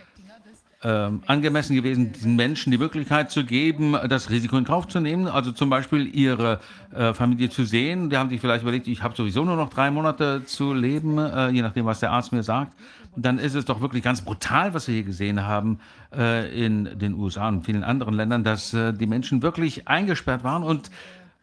ähm, 0.85 1.23
angemessen 1.27 1.77
gewesen, 1.77 2.13
diesen 2.13 2.35
Menschen 2.35 2.73
die 2.73 2.79
Möglichkeit 2.79 3.31
zu 3.31 3.45
geben, 3.45 3.97
das 4.09 4.31
Risiko 4.31 4.57
in 4.57 4.65
Kauf 4.65 4.89
zu 4.89 5.01
nehmen. 5.01 5.29
Also 5.29 5.53
zum 5.53 5.71
Beispiel 5.71 6.07
ihre 6.13 6.61
äh, 6.93 7.15
Familie 7.15 7.51
zu 7.51 7.65
sehen. 7.65 8.11
Die 8.11 8.17
haben 8.17 8.31
sich 8.31 8.41
vielleicht 8.41 8.63
überlegt, 8.63 8.89
ich 8.89 9.03
habe 9.03 9.15
sowieso 9.17 9.45
nur 9.45 9.57
noch 9.57 9.71
drei 9.71 9.91
Monate 9.91 10.45
zu 10.45 10.75
leben, 10.75 11.19
äh, 11.19 11.51
je 11.51 11.63
nachdem, 11.63 11.87
was 11.87 12.01
der 12.01 12.11
Arzt 12.11 12.33
mir 12.33 12.43
sagt. 12.43 12.73
Dann 13.15 13.39
ist 13.39 13.55
es 13.55 13.65
doch 13.65 13.81
wirklich 13.81 14.03
ganz 14.03 14.23
brutal, 14.23 14.75
was 14.75 14.89
wir 14.89 14.95
hier 14.95 15.05
gesehen 15.05 15.45
haben 15.47 15.79
äh, 16.17 16.65
in 16.65 16.99
den 16.99 17.15
USA 17.15 17.49
und 17.49 17.65
vielen 17.65 17.85
anderen 17.85 18.15
Ländern, 18.15 18.43
dass 18.43 18.73
äh, 18.75 18.93
die 18.93 19.07
Menschen 19.07 19.43
wirklich 19.43 19.87
eingesperrt 19.87 20.45
waren 20.45 20.63
und 20.63 20.91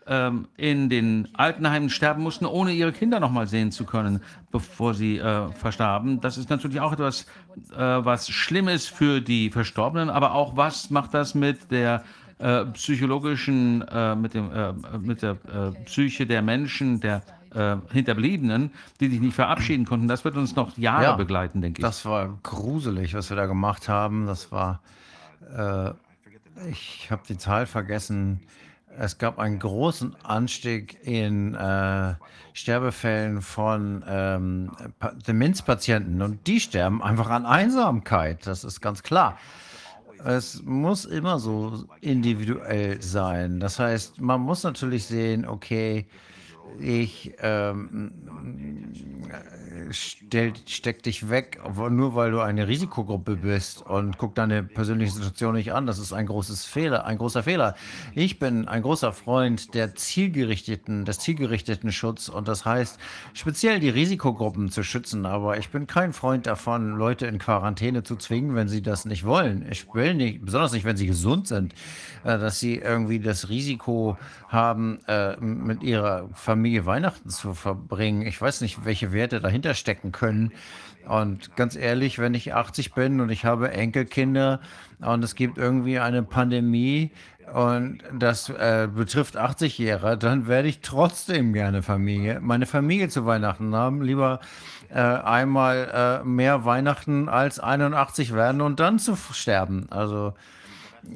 ähm, 0.10 0.48
in 0.58 0.90
den 0.90 1.28
Altenheimen 1.34 1.90
sterben 1.90 2.24
mussten, 2.24 2.46
ohne 2.46 2.72
ihre 2.72 2.92
Kinder 2.92 3.20
noch 3.20 3.32
mal 3.32 3.48
sehen 3.48 3.72
zu 3.72 3.86
können, 3.86 4.22
bevor 4.52 4.96
sie 4.96 5.20
äh, 5.20 5.52
verstarben. 5.54 6.20
Das 6.20 6.38
ist 6.38 6.50
natürlich 6.50 6.82
auch 6.82 6.92
etwas, 6.92 7.28
äh, 7.74 7.78
was 7.78 8.30
schlimm 8.30 8.68
ist 8.68 8.90
für 8.90 9.22
die 9.22 9.52
Verstorbenen, 9.52 10.10
aber 10.10 10.34
auch 10.34 10.58
was 10.58 10.90
macht 10.90 11.14
das 11.14 11.36
mit 11.36 11.72
der 11.72 12.04
äh, 12.40 12.66
psychologischen, 12.66 13.84
äh, 13.88 14.16
mit, 14.16 14.34
dem, 14.34 14.52
äh, 14.52 14.74
mit 14.98 15.22
der 15.22 15.32
äh, 15.32 15.72
Psyche 15.86 16.26
der 16.26 16.42
Menschen, 16.42 17.00
der 17.00 17.22
Hinterbliebenen, 17.92 18.70
die 19.00 19.08
sich 19.10 19.20
nicht 19.20 19.34
verabschieden 19.34 19.84
konnten. 19.84 20.08
Das 20.08 20.24
wird 20.24 20.38
uns 20.38 20.56
noch 20.56 20.78
Jahre 20.78 21.04
Ja, 21.04 21.16
begleiten, 21.16 21.62
denke 21.62 21.80
ich. 21.80 21.84
Das 21.84 22.06
war 22.06 22.38
gruselig, 22.44 23.16
was 23.16 23.32
wir 23.32 23.38
da 23.38 23.48
gemacht 23.48 23.90
haben. 23.90 24.28
Das 24.28 24.52
war, 24.52 24.82
ich 26.70 27.08
habe 27.10 27.24
die 27.28 27.40
Zahl 27.40 27.66
vergessen. 27.66 28.42
Es 28.98 29.18
gab 29.18 29.40
einen 29.40 29.60
großen 29.60 30.16
Anstieg 30.24 30.98
in 31.06 31.54
äh, 31.56 32.16
Sterbefällen 32.54 33.42
von 33.42 34.04
ähm, 34.08 34.72
Pa- 35.00 35.14
Demenzpatienten 35.28 36.22
und 36.22 36.46
die 36.48 36.60
sterben 36.60 37.02
einfach 37.02 37.30
an 37.30 37.46
Einsamkeit. 37.46 38.46
Das 38.46 38.64
ist 38.64 38.82
ganz 38.82 39.04
klar. 39.04 39.38
Es 40.26 40.62
muss 40.64 41.06
immer 41.06 41.40
so 41.40 41.86
individuell 42.02 43.02
sein. 43.02 43.62
Das 43.62 43.80
heißt, 43.80 44.20
man 44.20 44.42
muss 44.42 44.64
natürlich 44.64 45.06
sehen, 45.06 45.48
okay, 45.48 46.08
ich 46.80 47.34
ähm, 47.42 48.12
stell, 49.92 50.54
steck 50.66 51.04
dich 51.04 51.30
weg, 51.30 51.60
nur 51.90 52.16
weil 52.16 52.32
du 52.32 52.40
eine 52.40 52.68
Risikogruppe 52.68 53.38
bist 53.38 53.86
und 53.86 54.18
guck 54.18 54.36
deine 54.36 54.64
persönliche 54.64 55.12
Situation 55.14 55.56
nicht 55.56 55.74
an. 55.74 55.86
Das 55.88 56.00
ist 56.00 56.14
ein 56.14 56.26
großes 56.26 56.66
Fehler, 56.66 57.06
ein 57.06 57.18
großer 57.18 57.44
Fehler. 57.44 57.76
Ich 58.14 58.40
bin 58.40 58.68
ein 58.68 58.82
großer 58.82 59.14
Freund 59.14 59.74
der 59.74 59.96
zielgerichteten, 59.96 61.06
des 61.06 61.20
zielgerichteten 61.20 61.92
Schutz 61.92 62.30
und 62.30 62.48
das 62.48 62.66
heißt, 62.66 63.00
speziell 63.34 63.80
die 63.80 63.90
Risikogruppen 63.90 64.70
zu 64.70 64.84
schützen. 64.84 65.26
Aber 65.26 65.58
ich 65.58 65.70
bin 65.70 65.88
kein 65.88 66.14
Freund 66.14 66.48
davon, 66.48 66.92
Leute 66.98 67.26
in 67.26 67.40
Quarantäne 67.40 68.04
zu 68.04 68.16
zwingen, 68.16 68.56
wenn 68.56 68.68
sie 68.68 68.82
das 68.82 69.06
nicht 69.06 69.26
wollen. 69.26 69.66
Ich 69.72 69.92
will 69.94 70.14
nicht, 70.14 70.46
besonders 70.46 70.72
nicht, 70.72 70.86
wenn 70.86 70.98
sie 70.98 71.08
gesund 71.08 71.48
sind, 71.48 71.74
äh, 72.24 72.38
dass 72.38 72.60
sie 72.60 72.76
irgendwie 72.76 73.20
das 73.20 73.50
Risiko 73.50 74.18
haben, 74.48 75.00
äh, 75.08 75.36
mit 75.38 75.84
ihrer 75.84 76.30
Familie 76.34 76.59
Weihnachten 76.86 77.30
zu 77.30 77.54
verbringen. 77.54 78.22
Ich 78.24 78.40
weiß 78.42 78.62
nicht, 78.62 78.86
welche 78.86 79.12
Werte 79.12 79.40
dahinter 79.40 79.74
stecken 79.74 80.12
können. 80.12 80.52
Und 81.08 81.56
ganz 81.56 81.76
ehrlich, 81.76 82.20
wenn 82.20 82.34
ich 82.34 82.54
80 82.54 82.94
bin 82.94 83.20
und 83.22 83.30
ich 83.30 83.46
habe 83.46 83.72
Enkelkinder 83.72 84.60
und 85.00 85.24
es 85.24 85.36
gibt 85.36 85.58
irgendwie 85.58 86.00
eine 86.00 86.24
Pandemie 86.24 87.12
und 87.54 88.04
das 88.14 88.50
äh, 88.50 88.88
betrifft 88.94 89.38
80-Jährige, 89.38 90.18
dann 90.18 90.48
werde 90.48 90.68
ich 90.68 90.82
trotzdem 90.82 91.54
gerne 91.54 91.82
Familie, 91.82 92.40
meine 92.42 92.66
Familie 92.66 93.10
zu 93.10 93.26
Weihnachten 93.26 93.74
haben. 93.74 94.02
Lieber 94.02 94.40
äh, 94.90 95.00
einmal 95.00 96.22
äh, 96.22 96.28
mehr 96.28 96.66
Weihnachten 96.66 97.30
als 97.30 97.60
81 97.60 98.34
werden 98.34 98.62
und 98.62 98.80
dann 98.80 99.00
zu 99.00 99.16
sterben. 99.16 99.88
Also, 99.90 100.34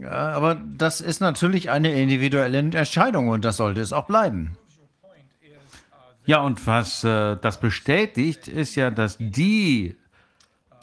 ja, 0.02 0.10
aber 0.10 0.56
das 0.56 1.02
ist 1.02 1.22
natürlich 1.22 1.70
eine 1.70 1.92
individuelle 1.94 2.58
Entscheidung 2.58 3.28
und 3.30 3.46
das 3.46 3.58
sollte 3.58 3.82
es 3.82 3.94
auch 3.94 4.06
bleiben. 4.06 4.58
Ja, 6.26 6.40
und 6.42 6.66
was 6.66 7.04
äh, 7.04 7.36
das 7.42 7.60
bestätigt, 7.60 8.48
ist 8.48 8.76
ja, 8.76 8.92
dass 8.92 9.18
die 9.20 9.98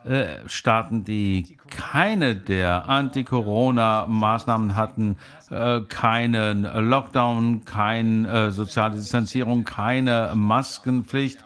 äh, 0.04 0.36
Staaten, 0.46 1.04
die 1.04 1.56
keine 1.70 2.36
der 2.36 2.88
Anti-Corona-Maßnahmen 2.88 4.76
hatten, 4.76 5.16
äh, 5.50 5.80
keinen 5.82 6.62
Lockdown, 6.62 7.64
keine 7.64 8.28
äh, 8.28 8.50
soziale 8.50 8.96
Distanzierung, 8.96 9.64
keine 9.64 10.32
Maskenpflicht, 10.34 11.38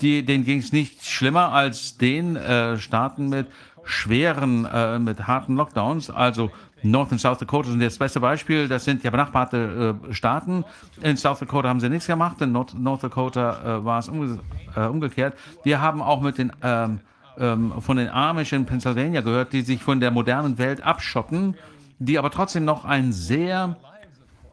die, 0.00 0.24
denen 0.24 0.44
ging 0.44 0.58
es 0.58 0.72
nicht 0.72 1.04
schlimmer 1.04 1.52
als 1.52 1.96
den 1.98 2.36
äh, 2.36 2.78
Staaten 2.78 3.28
mit 3.28 3.46
schweren, 3.84 4.64
äh, 4.66 4.98
mit 4.98 5.26
harten 5.26 5.56
Lockdowns. 5.56 6.10
Also 6.10 6.50
North 6.90 7.12
und 7.12 7.18
South 7.18 7.38
Dakota 7.38 7.70
sind 7.70 7.82
das 7.82 7.98
beste 7.98 8.20
Beispiel. 8.20 8.68
Das 8.68 8.84
sind 8.84 9.02
ja 9.02 9.10
benachbarte 9.10 9.96
äh, 10.08 10.14
Staaten. 10.14 10.64
In 11.02 11.16
South 11.16 11.38
Dakota 11.38 11.68
haben 11.68 11.80
sie 11.80 11.88
nichts 11.88 12.06
gemacht. 12.06 12.40
In 12.40 12.52
North, 12.52 12.74
North 12.78 13.02
Dakota 13.02 13.78
äh, 13.78 13.84
war 13.84 13.98
es 13.98 14.08
umge 14.08 14.38
äh, 14.74 14.86
umgekehrt. 14.86 15.34
Wir 15.64 15.80
haben 15.80 16.02
auch 16.02 16.20
mit 16.20 16.38
den 16.38 16.52
ähm, 16.62 17.00
ähm, 17.38 17.72
von 17.80 17.96
den 17.96 18.08
Amish 18.08 18.52
in 18.52 18.66
Pennsylvania 18.66 19.20
gehört, 19.20 19.52
die 19.52 19.62
sich 19.62 19.82
von 19.82 20.00
der 20.00 20.10
modernen 20.10 20.58
Welt 20.58 20.82
abschotten, 20.82 21.54
die 21.98 22.18
aber 22.18 22.30
trotzdem 22.30 22.64
noch 22.64 22.84
ein 22.84 23.12
sehr 23.12 23.76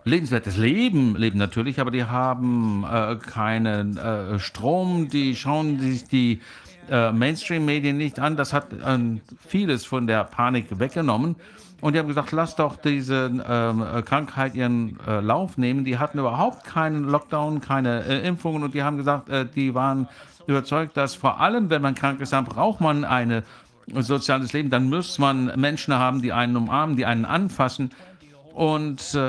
lebenswertes 0.05 0.57
Leben 0.57 1.15
leben 1.15 1.37
natürlich, 1.37 1.79
aber 1.79 1.91
die 1.91 2.03
haben 2.03 2.85
äh, 2.89 3.15
keinen 3.15 3.97
äh, 3.97 4.37
Strom, 4.39 5.07
die 5.09 5.35
schauen 5.35 5.79
sich 5.79 6.05
die 6.05 6.41
äh, 6.89 7.11
Mainstream-Medien 7.11 7.97
nicht 7.97 8.19
an. 8.19 8.35
Das 8.35 8.51
hat 8.51 8.73
äh, 8.73 8.99
vieles 9.47 9.85
von 9.85 10.07
der 10.07 10.25
Panik 10.25 10.79
weggenommen. 10.79 11.35
Und 11.83 11.91
die 11.91 11.99
haben 11.99 12.07
gesagt, 12.07 12.31
lass 12.31 12.55
doch 12.55 12.77
diese 12.77 13.29
ähm, 13.45 13.85
Krankheit 14.05 14.55
ihren 14.55 14.97
äh, 15.05 15.19
Lauf 15.19 15.57
nehmen. 15.57 15.83
Die 15.83 15.97
hatten 15.97 16.17
überhaupt 16.17 16.63
keinen 16.63 17.03
Lockdown, 17.03 17.59
keine 17.59 18.05
äh, 18.05 18.25
Impfungen 18.25 18.63
und 18.63 18.73
die 18.73 18.83
haben 18.83 18.95
gesagt, 18.95 19.27
äh, 19.27 19.45
die 19.45 19.75
waren 19.75 20.07
überzeugt, 20.47 20.95
dass 20.95 21.13
vor 21.13 21.41
allem, 21.41 21.69
wenn 21.69 21.81
man 21.81 21.93
krank 21.93 22.21
ist, 22.21 22.31
dann 22.31 22.45
braucht 22.45 22.79
man 22.79 23.03
ein 23.03 23.43
soziales 23.95 24.53
Leben. 24.53 24.69
Dann 24.69 24.87
muss 24.89 25.19
man 25.19 25.51
Menschen 25.59 25.93
haben, 25.93 26.21
die 26.21 26.31
einen 26.31 26.55
umarmen, 26.55 26.95
die 26.95 27.05
einen 27.05 27.25
anfassen. 27.25 27.91
Und 28.53 29.19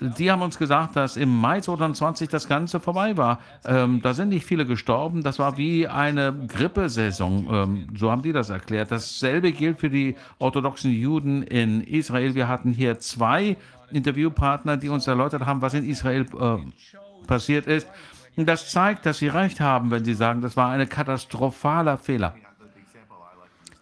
die 0.00 0.30
haben 0.30 0.42
uns 0.42 0.58
gesagt, 0.58 0.96
dass 0.96 1.16
im 1.16 1.28
Mai 1.40 1.60
2020 1.60 2.28
das 2.28 2.48
Ganze 2.48 2.80
vorbei 2.80 3.16
war. 3.16 3.40
Ähm, 3.64 4.00
da 4.02 4.14
sind 4.14 4.28
nicht 4.28 4.46
viele 4.46 4.66
gestorben. 4.66 5.22
Das 5.22 5.38
war 5.38 5.56
wie 5.56 5.88
eine 5.88 6.32
Grippesaison. 6.32 7.48
Ähm, 7.50 7.86
so 7.96 8.10
haben 8.10 8.22
die 8.22 8.32
das 8.32 8.50
erklärt. 8.50 8.90
Dasselbe 8.90 9.52
gilt 9.52 9.80
für 9.80 9.90
die 9.90 10.16
orthodoxen 10.38 10.90
Juden 10.92 11.42
in 11.42 11.82
Israel. 11.82 12.34
Wir 12.34 12.48
hatten 12.48 12.72
hier 12.72 12.98
zwei 12.98 13.56
Interviewpartner, 13.90 14.76
die 14.76 14.88
uns 14.88 15.06
erläutert 15.06 15.46
haben, 15.46 15.62
was 15.62 15.74
in 15.74 15.88
Israel 15.88 16.26
äh, 16.38 17.26
passiert 17.26 17.66
ist. 17.66 17.88
Und 18.36 18.46
das 18.46 18.70
zeigt, 18.70 19.06
dass 19.06 19.18
sie 19.18 19.28
recht 19.28 19.60
haben, 19.60 19.90
wenn 19.90 20.04
sie 20.04 20.14
sagen, 20.14 20.40
das 20.40 20.56
war 20.56 20.70
ein 20.70 20.88
katastrophaler 20.88 21.98
Fehler. 21.98 22.34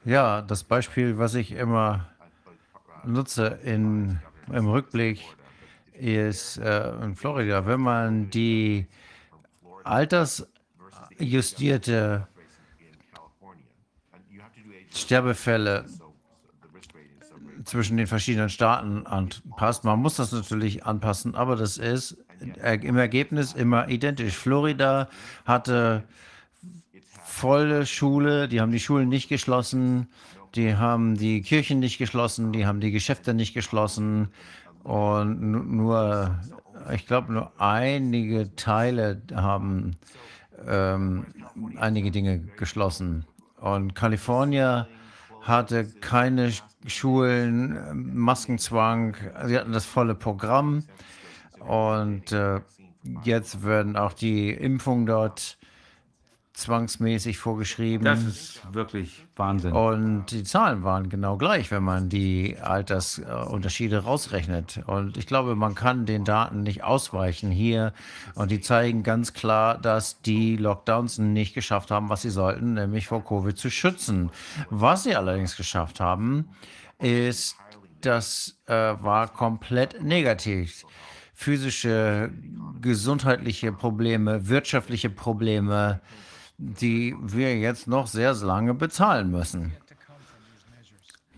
Ja, 0.04 0.42
das 0.42 0.64
Beispiel, 0.64 1.18
was 1.18 1.34
ich 1.34 1.52
immer 1.52 2.06
nutze 3.04 3.58
in, 3.62 4.18
im 4.52 4.66
Rückblick, 4.66 5.20
ist 5.98 6.58
äh, 6.58 6.90
in 7.02 7.14
Florida, 7.14 7.64
wenn 7.66 7.80
man 7.80 8.30
die 8.30 8.86
altersjustierte 9.84 12.26
Sterbefälle 14.94 15.84
zwischen 17.64 17.96
den 17.96 18.06
verschiedenen 18.06 18.48
Staaten 18.48 19.06
anpasst. 19.06 19.84
Man 19.84 20.00
muss 20.00 20.16
das 20.16 20.32
natürlich 20.32 20.86
anpassen, 20.86 21.34
aber 21.34 21.56
das 21.56 21.78
ist 21.78 22.16
im 22.40 22.96
Ergebnis 22.96 23.52
immer 23.52 23.88
identisch. 23.88 24.34
Florida 24.34 25.08
hatte 25.44 26.04
volle 27.24 27.86
Schule, 27.86 28.48
die 28.48 28.60
haben 28.60 28.72
die 28.72 28.80
Schulen 28.80 29.08
nicht 29.08 29.28
geschlossen, 29.28 30.08
die 30.54 30.76
haben 30.76 31.16
die 31.16 31.42
Kirchen 31.42 31.78
nicht 31.78 31.98
geschlossen, 31.98 32.52
die 32.52 32.66
haben 32.66 32.80
die 32.80 32.90
Geschäfte 32.90 33.34
nicht 33.34 33.54
geschlossen 33.54 34.28
und 34.84 35.40
nu- 35.40 35.62
nur, 35.62 36.38
ich 36.92 37.06
glaube, 37.06 37.32
nur 37.32 37.52
einige 37.60 38.54
Teile 38.56 39.20
haben 39.34 39.96
ähm, 40.66 41.26
einige 41.76 42.10
Dinge 42.10 42.40
geschlossen. 42.40 43.26
Und 43.60 43.94
Kalifornien 43.94 44.86
hatte 45.42 45.84
keine 45.86 46.48
Sch- 46.48 46.62
Schulen, 46.86 48.14
Maskenzwang, 48.14 49.16
sie 49.46 49.58
hatten 49.58 49.72
das 49.72 49.84
volle 49.84 50.14
Programm. 50.14 50.84
Und 51.58 52.32
äh, 52.32 52.60
jetzt 53.24 53.64
werden 53.64 53.96
auch 53.96 54.12
die 54.12 54.50
Impfungen 54.50 55.06
dort 55.06 55.57
zwangsmäßig 56.58 57.38
vorgeschrieben. 57.38 58.04
Das 58.04 58.22
ist 58.22 58.60
wirklich 58.72 59.24
Wahnsinn. 59.36 59.72
Und 59.72 60.26
die 60.32 60.42
Zahlen 60.42 60.82
waren 60.82 61.08
genau 61.08 61.36
gleich, 61.36 61.70
wenn 61.70 61.84
man 61.84 62.08
die 62.08 62.56
Altersunterschiede 62.60 64.02
rausrechnet. 64.02 64.80
Und 64.86 65.16
ich 65.16 65.26
glaube, 65.26 65.54
man 65.54 65.76
kann 65.76 66.04
den 66.04 66.24
Daten 66.24 66.62
nicht 66.62 66.82
ausweichen 66.82 67.52
hier. 67.52 67.92
Und 68.34 68.50
die 68.50 68.60
zeigen 68.60 69.04
ganz 69.04 69.34
klar, 69.34 69.78
dass 69.78 70.20
die 70.20 70.56
Lockdowns 70.56 71.18
nicht 71.18 71.54
geschafft 71.54 71.92
haben, 71.92 72.08
was 72.08 72.22
sie 72.22 72.30
sollten, 72.30 72.74
nämlich 72.74 73.06
vor 73.06 73.24
Covid 73.24 73.56
zu 73.56 73.70
schützen. 73.70 74.30
Was 74.68 75.04
sie 75.04 75.14
allerdings 75.14 75.56
geschafft 75.56 76.00
haben, 76.00 76.48
ist, 76.98 77.56
das 78.00 78.58
äh, 78.66 78.72
war 78.74 79.28
komplett 79.28 80.02
negativ. 80.02 80.84
Physische, 81.34 82.32
gesundheitliche 82.80 83.70
Probleme, 83.70 84.48
wirtschaftliche 84.48 85.08
Probleme, 85.08 86.00
die 86.58 87.14
wir 87.20 87.56
jetzt 87.58 87.86
noch 87.86 88.06
sehr 88.08 88.34
lange 88.34 88.74
bezahlen 88.74 89.30
müssen. 89.30 89.72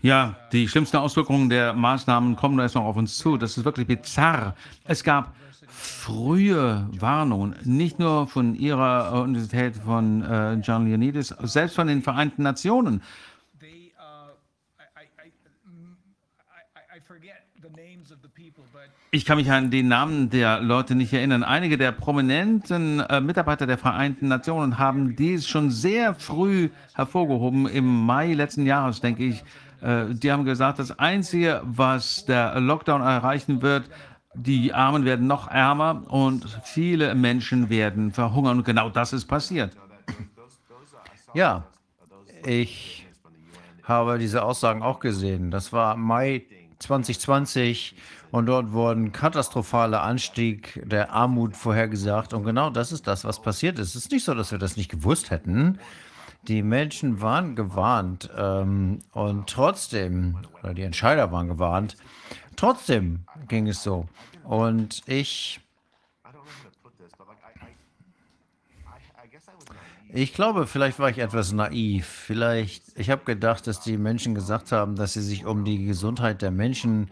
Ja, 0.01 0.35
die 0.51 0.67
schlimmsten 0.67 0.97
Auswirkungen 0.97 1.49
der 1.49 1.73
Maßnahmen 1.73 2.35
kommen 2.35 2.59
jetzt 2.59 2.73
noch 2.73 2.85
auf 2.85 2.95
uns 2.95 3.17
zu. 3.19 3.37
Das 3.37 3.55
ist 3.55 3.63
wirklich 3.63 3.85
bizarr. 3.85 4.55
Es 4.83 5.03
gab 5.03 5.35
frühe 5.67 6.89
Warnungen, 6.99 7.55
nicht 7.63 7.99
nur 7.99 8.27
von 8.27 8.55
Ihrer 8.55 9.21
Universität 9.21 9.75
von 9.75 10.23
äh, 10.23 10.53
John 10.55 10.87
Leonidis, 10.87 11.27
selbst 11.43 11.75
von 11.75 11.85
den 11.87 12.01
Vereinten 12.01 12.41
Nationen. 12.41 13.03
they 13.59 13.93
uh, 13.99 14.31
I, 14.79 15.03
I, 15.03 15.27
I, 15.27 15.31
mm, 15.69 15.95
I, 16.49 16.95
I- 16.95 16.97
I 16.97 16.99
forget 16.99 17.35
Ich 19.13 19.25
kann 19.25 19.37
mich 19.37 19.51
an 19.51 19.71
den 19.71 19.89
Namen 19.89 20.29
der 20.29 20.61
Leute 20.61 20.95
nicht 20.95 21.11
erinnern. 21.11 21.43
Einige 21.43 21.77
der 21.77 21.91
prominenten 21.91 23.01
äh, 23.01 23.19
Mitarbeiter 23.19 23.67
der 23.67 23.77
Vereinten 23.77 24.29
Nationen 24.29 24.77
haben 24.77 25.17
dies 25.17 25.49
schon 25.49 25.69
sehr 25.69 26.15
früh 26.15 26.69
hervorgehoben, 26.93 27.67
im 27.67 28.05
Mai 28.05 28.31
letzten 28.31 28.65
Jahres, 28.65 29.01
denke 29.01 29.25
ich. 29.25 29.43
Äh, 29.81 30.13
die 30.13 30.31
haben 30.31 30.45
gesagt, 30.45 30.79
das 30.79 30.97
Einzige, 30.97 31.61
was 31.65 32.23
der 32.23 32.57
Lockdown 32.61 33.01
erreichen 33.01 33.61
wird, 33.61 33.89
die 34.33 34.73
Armen 34.73 35.03
werden 35.03 35.27
noch 35.27 35.49
ärmer 35.49 36.03
und 36.07 36.47
viele 36.63 37.13
Menschen 37.13 37.69
werden 37.69 38.13
verhungern. 38.13 38.59
Und 38.59 38.63
genau 38.63 38.87
das 38.89 39.11
ist 39.11 39.25
passiert. 39.25 39.75
Ja, 41.33 41.65
ich 42.45 43.05
habe 43.83 44.17
diese 44.19 44.41
Aussagen 44.41 44.81
auch 44.81 45.01
gesehen. 45.01 45.51
Das 45.51 45.73
war 45.73 45.97
Mai 45.97 46.45
2020 46.79 47.95
und 48.31 48.45
dort 48.45 48.71
wurden 48.71 49.11
katastrophale 49.11 49.99
Anstieg 49.99 50.81
der 50.85 51.11
Armut 51.11 51.55
vorhergesagt. 51.55 52.33
Und 52.33 52.45
genau 52.45 52.69
das 52.69 52.91
ist 52.91 53.05
das, 53.05 53.25
was 53.25 53.41
passiert 53.41 53.77
ist. 53.77 53.89
Es 53.89 54.05
ist 54.05 54.11
nicht 54.11 54.23
so, 54.23 54.33
dass 54.33 54.51
wir 54.51 54.57
das 54.57 54.77
nicht 54.77 54.89
gewusst 54.89 55.31
hätten. 55.31 55.79
Die 56.47 56.63
Menschen 56.63 57.21
waren 57.21 57.55
gewarnt 57.55 58.29
ähm, 58.35 58.99
und 59.11 59.47
trotzdem, 59.47 60.37
oder 60.63 60.73
die 60.73 60.81
Entscheider 60.81 61.31
waren 61.31 61.47
gewarnt, 61.47 61.97
trotzdem 62.55 63.25
ging 63.47 63.67
es 63.67 63.83
so. 63.83 64.07
Und 64.43 65.03
ich, 65.05 65.59
ich 70.11 70.33
glaube, 70.33 70.65
vielleicht 70.65 70.97
war 70.97 71.09
ich 71.09 71.19
etwas 71.19 71.51
naiv. 71.51 72.07
Vielleicht, 72.07 72.97
ich 72.97 73.11
habe 73.11 73.23
gedacht, 73.23 73.67
dass 73.67 73.81
die 73.81 73.97
Menschen 73.97 74.33
gesagt 74.33 74.71
haben, 74.71 74.95
dass 74.95 75.13
sie 75.13 75.21
sich 75.21 75.45
um 75.45 75.63
die 75.63 75.85
Gesundheit 75.85 76.41
der 76.41 76.51
Menschen 76.51 77.11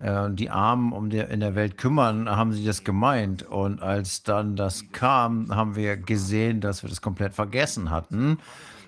äh, 0.00 0.30
die 0.30 0.50
Armen 0.50 0.92
um 0.92 1.10
der, 1.10 1.28
in 1.30 1.40
der 1.40 1.54
Welt 1.54 1.78
kümmern, 1.78 2.28
haben 2.28 2.52
sie 2.52 2.64
das 2.64 2.84
gemeint. 2.84 3.42
Und 3.42 3.82
als 3.82 4.22
dann 4.22 4.56
das 4.56 4.90
kam, 4.92 5.54
haben 5.54 5.76
wir 5.76 5.96
gesehen, 5.96 6.60
dass 6.60 6.82
wir 6.82 6.90
das 6.90 7.00
komplett 7.00 7.34
vergessen 7.34 7.90
hatten. 7.90 8.38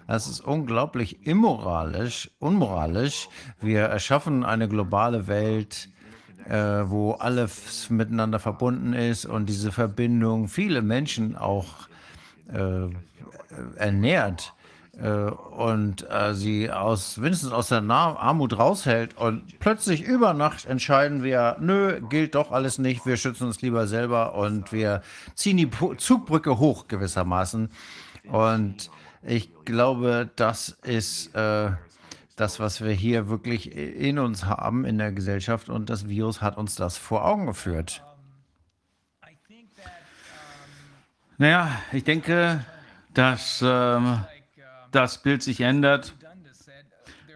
Das 0.06 0.26
ist 0.26 0.40
unglaublich 0.40 1.24
immoralisch, 1.26 2.30
unmoralisch. 2.40 3.28
Wir 3.60 3.82
erschaffen 3.82 4.44
eine 4.44 4.68
globale 4.68 5.28
Welt, 5.28 5.88
äh, 6.48 6.54
wo 6.54 7.12
alles 7.12 7.90
miteinander 7.90 8.40
verbunden 8.40 8.92
ist 8.92 9.24
und 9.24 9.46
diese 9.46 9.70
Verbindung 9.70 10.48
viele 10.48 10.82
Menschen 10.82 11.36
auch 11.36 11.88
äh, 12.52 12.88
ernährt 13.76 14.52
äh, 14.56 14.59
und 15.08 16.08
äh, 16.10 16.34
sie 16.34 16.70
aus, 16.70 17.16
mindestens 17.16 17.52
aus 17.52 17.68
der 17.68 17.80
Na 17.80 18.16
Armut 18.16 18.58
raushält 18.58 19.16
und 19.16 19.58
plötzlich 19.58 20.02
über 20.02 20.34
Nacht 20.34 20.66
entscheiden 20.66 21.22
wir, 21.22 21.56
nö, 21.58 22.00
gilt 22.08 22.34
doch 22.34 22.52
alles 22.52 22.78
nicht, 22.78 23.06
wir 23.06 23.16
schützen 23.16 23.46
uns 23.46 23.62
lieber 23.62 23.86
selber 23.86 24.34
und 24.34 24.72
wir 24.72 25.02
ziehen 25.34 25.56
die 25.56 25.66
po 25.66 25.94
Zugbrücke 25.94 26.58
hoch 26.58 26.86
gewissermaßen. 26.86 27.70
Und 28.30 28.90
ich 29.22 29.50
glaube, 29.64 30.28
das 30.36 30.76
ist 30.82 31.34
äh, 31.34 31.70
das, 32.36 32.60
was 32.60 32.82
wir 32.82 32.92
hier 32.92 33.28
wirklich 33.28 33.74
in 33.74 34.18
uns 34.18 34.44
haben 34.44 34.84
in 34.84 34.98
der 34.98 35.12
Gesellschaft 35.12 35.68
und 35.70 35.88
das 35.88 36.08
Virus 36.08 36.42
hat 36.42 36.58
uns 36.58 36.74
das 36.74 36.98
vor 36.98 37.24
Augen 37.24 37.46
geführt. 37.46 38.02
Naja, 41.38 41.70
ich 41.92 42.04
denke, 42.04 42.66
dass 43.14 43.64
ähm, 43.64 44.20
das 44.90 45.22
Bild 45.22 45.42
sich 45.42 45.60
ändert. 45.60 46.14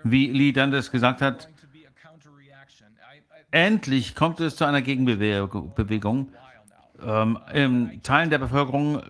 Wie 0.02 0.26
Lee 0.30 0.52
Dundas 0.52 0.90
gesagt 0.90 1.22
hat, 1.22 1.48
endlich 3.50 4.14
kommt 4.14 4.40
es 4.40 4.56
zu 4.56 4.64
einer 4.64 4.82
Gegenbewegung. 4.82 6.28
Ähm, 7.02 7.38
in 7.52 8.02
Teilen 8.02 8.30
der 8.30 8.38
Bevölkerung 8.38 9.02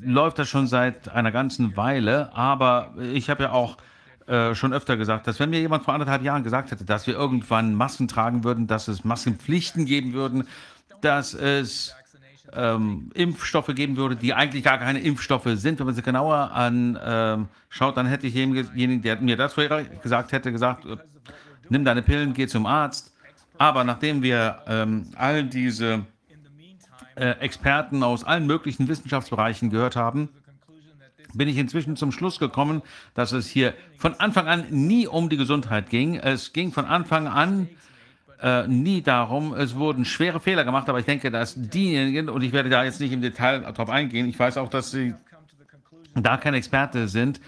läuft 0.00 0.38
das 0.38 0.48
schon 0.48 0.66
seit 0.66 1.08
einer 1.08 1.32
ganzen 1.32 1.76
Weile, 1.76 2.34
aber 2.34 2.94
ich 3.12 3.30
habe 3.30 3.44
ja 3.44 3.52
auch 3.52 3.76
äh, 4.26 4.54
schon 4.54 4.72
öfter 4.72 4.96
gesagt, 4.96 5.26
dass 5.26 5.40
wenn 5.40 5.50
mir 5.50 5.60
jemand 5.60 5.84
vor 5.84 5.94
anderthalb 5.94 6.22
Jahren 6.22 6.42
gesagt 6.42 6.70
hätte, 6.70 6.84
dass 6.84 7.06
wir 7.06 7.14
irgendwann 7.14 7.74
Masken 7.74 8.08
tragen 8.08 8.44
würden, 8.44 8.66
dass 8.66 8.88
es 8.88 9.04
Maskenpflichten 9.04 9.86
geben 9.86 10.12
würden, 10.12 10.46
dass 11.00 11.34
es 11.34 11.94
ähm, 12.54 13.10
Impfstoffe 13.14 13.74
geben 13.74 13.96
würde, 13.96 14.16
die 14.16 14.34
eigentlich 14.34 14.64
gar 14.64 14.78
keine 14.78 15.00
Impfstoffe 15.00 15.48
sind. 15.54 15.78
Wenn 15.78 15.86
man 15.86 15.94
sie 15.94 16.02
genauer 16.02 16.50
anschaut, 16.52 17.48
ähm, 17.90 17.94
dann 17.94 18.06
hätte 18.06 18.26
ich 18.26 18.34
demjenigen, 18.34 19.02
der 19.02 19.20
mir 19.20 19.36
das 19.36 19.54
vorher 19.54 19.84
gesagt 19.84 20.32
hätte, 20.32 20.52
gesagt, 20.52 20.84
äh, 20.86 20.96
nimm 21.68 21.84
deine 21.84 22.02
Pillen, 22.02 22.34
geh 22.34 22.46
zum 22.46 22.66
Arzt. 22.66 23.12
Aber 23.58 23.84
nachdem 23.84 24.22
wir 24.22 24.60
ähm, 24.66 25.06
all 25.16 25.44
diese 25.44 26.06
äh, 27.16 27.30
Experten 27.40 28.02
aus 28.02 28.24
allen 28.24 28.46
möglichen 28.46 28.88
Wissenschaftsbereichen 28.88 29.70
gehört 29.70 29.96
haben, 29.96 30.28
bin 31.34 31.48
ich 31.48 31.58
inzwischen 31.58 31.96
zum 31.96 32.12
Schluss 32.12 32.38
gekommen, 32.38 32.82
dass 33.14 33.32
es 33.32 33.48
hier 33.48 33.74
von 33.98 34.14
Anfang 34.14 34.46
an 34.46 34.66
nie 34.70 35.06
um 35.06 35.28
die 35.28 35.36
Gesundheit 35.36 35.90
ging. 35.90 36.16
Es 36.16 36.52
ging 36.52 36.72
von 36.72 36.86
Anfang 36.86 37.26
an 37.26 37.68
äh, 38.40 38.66
nie 38.66 39.02
darum. 39.02 39.54
Es 39.54 39.74
wurden 39.76 40.04
schwere 40.04 40.40
Fehler 40.40 40.64
gemacht, 40.64 40.88
aber 40.88 40.98
ich 40.98 41.06
denke, 41.06 41.30
dass 41.30 41.54
diejenigen, 41.56 42.28
und 42.28 42.42
ich 42.42 42.52
werde 42.52 42.70
da 42.70 42.84
jetzt 42.84 43.00
nicht 43.00 43.12
im 43.12 43.20
Detail 43.20 43.60
darauf 43.60 43.90
eingehen, 43.90 44.28
ich 44.28 44.38
weiß 44.38 44.58
auch, 44.58 44.68
dass 44.68 44.90
Sie 44.90 45.14
da 46.14 46.36
kein 46.36 46.54
Experte 46.54 47.08
sind, 47.08 47.40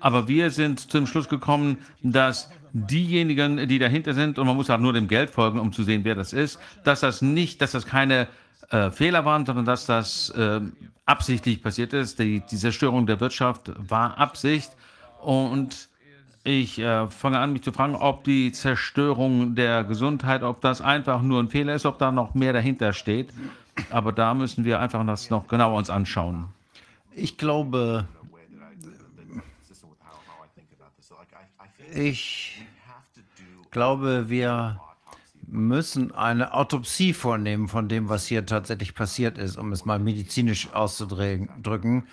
aber 0.00 0.28
wir 0.28 0.50
sind 0.50 0.80
zum 0.90 1.06
Schluss 1.06 1.28
gekommen, 1.28 1.78
dass 2.02 2.50
diejenigen, 2.72 3.68
die 3.68 3.78
dahinter 3.78 4.14
sind, 4.14 4.38
und 4.38 4.46
man 4.46 4.56
muss 4.56 4.68
auch 4.68 4.78
nur 4.78 4.92
dem 4.92 5.08
Geld 5.08 5.30
folgen, 5.30 5.60
um 5.60 5.72
zu 5.72 5.84
sehen, 5.84 6.04
wer 6.04 6.14
das 6.14 6.32
ist, 6.32 6.58
dass 6.82 7.00
das 7.00 7.22
nicht, 7.22 7.62
dass 7.62 7.72
das 7.72 7.86
keine 7.86 8.28
äh, 8.70 8.90
Fehler 8.90 9.24
waren, 9.24 9.46
sondern 9.46 9.64
dass 9.64 9.86
das 9.86 10.30
äh, 10.30 10.60
absichtlich 11.06 11.62
passiert 11.62 11.92
ist. 11.92 12.18
Die, 12.18 12.40
die 12.40 12.56
Zerstörung 12.56 13.06
der 13.06 13.20
Wirtschaft 13.20 13.70
war 13.76 14.18
Absicht 14.18 14.72
und 15.20 15.88
ich 16.44 16.78
äh, 16.78 17.08
fange 17.08 17.38
an, 17.38 17.52
mich 17.54 17.62
zu 17.62 17.72
fragen, 17.72 17.96
ob 17.96 18.24
die 18.24 18.52
Zerstörung 18.52 19.54
der 19.54 19.82
Gesundheit, 19.82 20.42
ob 20.42 20.60
das 20.60 20.82
einfach 20.82 21.22
nur 21.22 21.42
ein 21.42 21.48
Fehler 21.48 21.74
ist, 21.74 21.86
ob 21.86 21.98
da 21.98 22.12
noch 22.12 22.34
mehr 22.34 22.52
dahinter 22.52 22.92
steht. 22.92 23.30
Aber 23.90 24.12
da 24.12 24.34
müssen 24.34 24.64
wir 24.64 24.78
einfach 24.78 25.04
das 25.06 25.30
noch 25.30 25.48
genauer 25.48 25.78
uns 25.78 25.90
anschauen. 25.90 26.44
Ich 27.16 27.38
glaube, 27.38 28.06
ich 31.94 32.62
glaube, 33.70 34.28
wir 34.28 34.80
müssen 35.46 36.12
eine 36.12 36.52
Autopsie 36.52 37.12
vornehmen 37.12 37.68
von 37.68 37.88
dem, 37.88 38.08
was 38.08 38.26
hier 38.26 38.44
tatsächlich 38.44 38.94
passiert 38.94 39.38
ist, 39.38 39.56
um 39.56 39.72
es 39.72 39.84
mal 39.84 39.98
medizinisch 39.98 40.72
auszudrücken. 40.72 42.06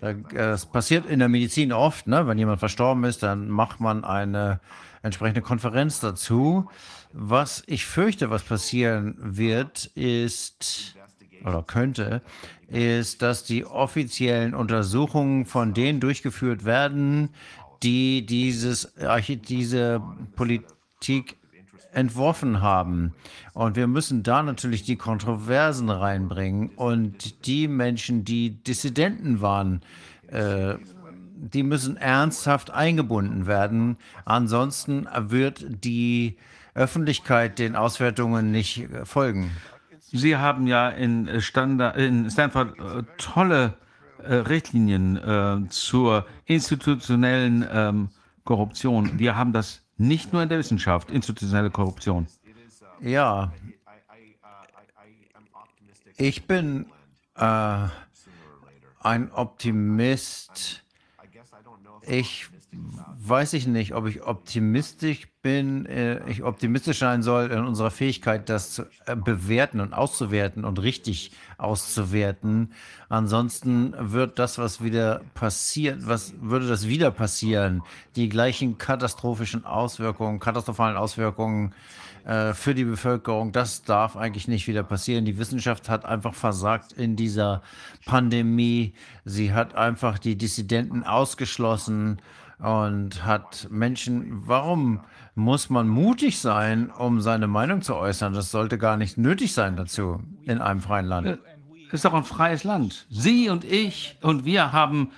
Das 0.00 0.66
passiert 0.66 1.06
in 1.06 1.18
der 1.18 1.28
Medizin 1.28 1.72
oft, 1.72 2.06
ne? 2.06 2.26
wenn 2.26 2.38
jemand 2.38 2.60
verstorben 2.60 3.04
ist, 3.04 3.22
dann 3.22 3.48
macht 3.48 3.80
man 3.80 4.04
eine 4.04 4.60
entsprechende 5.02 5.42
Konferenz 5.42 6.00
dazu. 6.00 6.68
Was 7.12 7.62
ich 7.66 7.86
fürchte, 7.86 8.30
was 8.30 8.42
passieren 8.42 9.16
wird, 9.18 9.86
ist 9.94 10.94
oder 11.44 11.62
könnte, 11.62 12.22
ist, 12.68 13.22
dass 13.22 13.44
die 13.44 13.64
offiziellen 13.64 14.54
Untersuchungen 14.54 15.46
von 15.46 15.74
denen 15.74 16.00
durchgeführt 16.00 16.64
werden, 16.64 17.30
die 17.82 18.26
dieses, 18.26 18.92
diese 19.48 20.02
Politik 20.36 21.37
entworfen 21.92 22.60
haben. 22.60 23.14
Und 23.54 23.76
wir 23.76 23.86
müssen 23.86 24.22
da 24.22 24.42
natürlich 24.42 24.82
die 24.82 24.96
Kontroversen 24.96 25.90
reinbringen. 25.90 26.70
Und 26.70 27.46
die 27.46 27.68
Menschen, 27.68 28.24
die 28.24 28.62
Dissidenten 28.62 29.40
waren, 29.40 29.82
äh, 30.28 30.74
die 31.40 31.62
müssen 31.62 31.96
ernsthaft 31.96 32.70
eingebunden 32.70 33.46
werden. 33.46 33.96
Ansonsten 34.24 35.06
wird 35.16 35.84
die 35.84 36.36
Öffentlichkeit 36.74 37.58
den 37.58 37.76
Auswertungen 37.76 38.50
nicht 38.50 38.88
folgen. 39.04 39.50
Sie 40.00 40.36
haben 40.36 40.66
ja 40.66 40.88
in, 40.88 41.40
Standard, 41.40 41.96
in 41.96 42.30
Stanford 42.30 42.78
äh, 42.78 43.02
tolle 43.18 43.74
äh, 44.22 44.34
Richtlinien 44.34 45.16
äh, 45.16 45.68
zur 45.68 46.26
institutionellen 46.46 47.66
ähm, 47.70 48.08
Korruption. 48.44 49.18
Wir 49.18 49.36
haben 49.36 49.52
das 49.52 49.82
nicht 49.98 50.32
nur 50.32 50.42
in 50.42 50.48
der 50.48 50.58
Wissenschaft, 50.58 51.10
institutionelle 51.10 51.70
Korruption. 51.70 52.26
Ja. 53.00 53.52
Ich 56.16 56.46
bin 56.46 56.86
äh, 57.34 57.88
ein 59.00 59.32
Optimist. 59.32 60.84
Ich 62.02 62.48
weiß 62.70 63.54
ich 63.54 63.66
nicht, 63.66 63.94
ob 63.94 64.06
ich 64.06 64.22
optimistisch 64.22 65.28
bin, 65.42 65.86
äh, 65.86 66.28
ich 66.28 66.42
optimistisch 66.42 66.98
sein 66.98 67.22
soll 67.22 67.50
in 67.50 67.64
unserer 67.64 67.90
Fähigkeit, 67.90 68.48
das 68.48 68.72
zu 68.72 68.82
äh, 69.06 69.16
bewerten 69.16 69.80
und 69.80 69.94
auszuwerten 69.94 70.64
und 70.64 70.82
richtig 70.82 71.32
auszuwerten. 71.56 72.72
Ansonsten 73.08 73.94
wird 73.98 74.38
das, 74.38 74.58
was 74.58 74.82
wieder 74.82 75.22
passiert, 75.34 76.06
was 76.06 76.34
würde 76.40 76.68
das 76.68 76.88
wieder 76.88 77.10
passieren? 77.10 77.82
Die 78.16 78.28
gleichen 78.28 78.76
katastrophischen 78.76 79.64
Auswirkungen, 79.64 80.38
katastrophalen 80.38 80.96
Auswirkungen 80.96 81.74
äh, 82.24 82.52
für 82.52 82.74
die 82.74 82.84
Bevölkerung, 82.84 83.52
das 83.52 83.84
darf 83.84 84.16
eigentlich 84.16 84.48
nicht 84.48 84.68
wieder 84.68 84.82
passieren. 84.82 85.24
Die 85.24 85.38
Wissenschaft 85.38 85.88
hat 85.88 86.04
einfach 86.04 86.34
versagt 86.34 86.92
in 86.92 87.16
dieser 87.16 87.62
Pandemie. 88.04 88.92
Sie 89.24 89.54
hat 89.54 89.74
einfach 89.74 90.18
die 90.18 90.36
Dissidenten 90.36 91.04
ausgeschlossen 91.04 92.20
und 92.58 93.24
hat 93.24 93.68
Menschen, 93.70 94.46
warum 94.46 95.00
muss 95.34 95.70
man 95.70 95.88
mutig 95.88 96.40
sein, 96.40 96.90
um 96.90 97.20
seine 97.20 97.46
Meinung 97.46 97.82
zu 97.82 97.94
äußern? 97.94 98.32
Das 98.32 98.50
sollte 98.50 98.78
gar 98.78 98.96
nicht 98.96 99.16
nötig 99.18 99.52
sein 99.52 99.76
dazu 99.76 100.20
in 100.42 100.60
einem 100.60 100.80
freien 100.80 101.06
Land. 101.06 101.38
Es 101.88 101.94
ist 101.94 102.04
doch 102.04 102.14
ein 102.14 102.24
freies 102.24 102.64
Land. 102.64 103.06
Sie 103.08 103.48
und 103.48 103.64
ich 103.64 104.18
und 104.22 104.44
wir 104.44 104.72
haben 104.72 105.12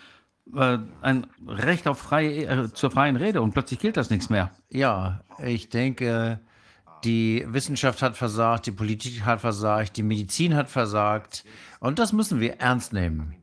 äh, 0.54 0.78
ein 1.00 1.26
Recht 1.46 1.88
auf 1.88 1.98
freie, 1.98 2.44
äh, 2.44 2.72
zur 2.72 2.90
freien 2.90 3.16
Rede 3.16 3.42
und 3.42 3.52
plötzlich 3.52 3.80
gilt 3.80 3.96
das 3.96 4.10
nichts 4.10 4.30
mehr. 4.30 4.50
Ja, 4.68 5.20
ich 5.42 5.68
denke, 5.68 6.40
die 7.04 7.44
Wissenschaft 7.48 8.02
hat 8.02 8.16
versagt, 8.16 8.66
die 8.66 8.72
Politik 8.72 9.24
hat 9.24 9.40
versagt, 9.40 9.96
die 9.96 10.02
Medizin 10.02 10.54
hat 10.54 10.68
versagt 10.68 11.44
und 11.80 11.98
das 11.98 12.12
müssen 12.12 12.40
wir 12.40 12.60
ernst 12.60 12.92
nehmen. 12.92 13.36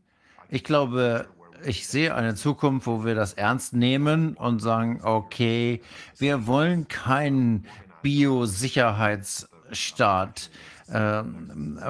Ich 0.49 0.63
glaube, 0.63 1.27
ich 1.65 1.87
sehe 1.87 2.13
eine 2.15 2.35
Zukunft, 2.35 2.87
wo 2.87 3.03
wir 3.05 3.15
das 3.15 3.33
ernst 3.33 3.73
nehmen 3.73 4.35
und 4.35 4.61
sagen, 4.61 5.01
okay, 5.03 5.81
wir 6.17 6.47
wollen 6.47 6.87
keinen 6.87 7.65
Biosicherheitsstaat, 8.01 10.49
äh, 10.89 11.23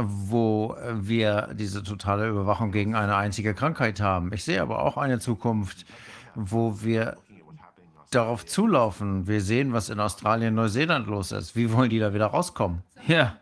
wo 0.02 0.76
wir 0.94 1.50
diese 1.54 1.84
totale 1.84 2.28
Überwachung 2.30 2.72
gegen 2.72 2.96
eine 2.96 3.16
einzige 3.16 3.54
Krankheit 3.54 4.02
haben. 4.02 4.34
Ich 4.34 4.44
sehe 4.44 4.60
aber 4.62 4.82
auch 4.82 4.98
eine 4.98 5.20
Zukunft, 5.20 5.86
wo 6.36 6.82
wir 6.82 7.18
darauf 8.12 8.46
zulaufen. 8.46 9.28
Wir 9.28 9.42
sehen, 9.42 9.74
was 9.74 9.90
in 9.90 10.00
Australien, 10.00 10.56
Neuseeland 10.56 11.08
los 11.08 11.32
ist. 11.32 11.56
Wie 11.56 11.72
wollen 11.74 11.90
die 11.90 12.00
da 12.00 12.14
wieder 12.14 12.28
rauskommen? 12.28 12.84
Ja. 13.08 13.36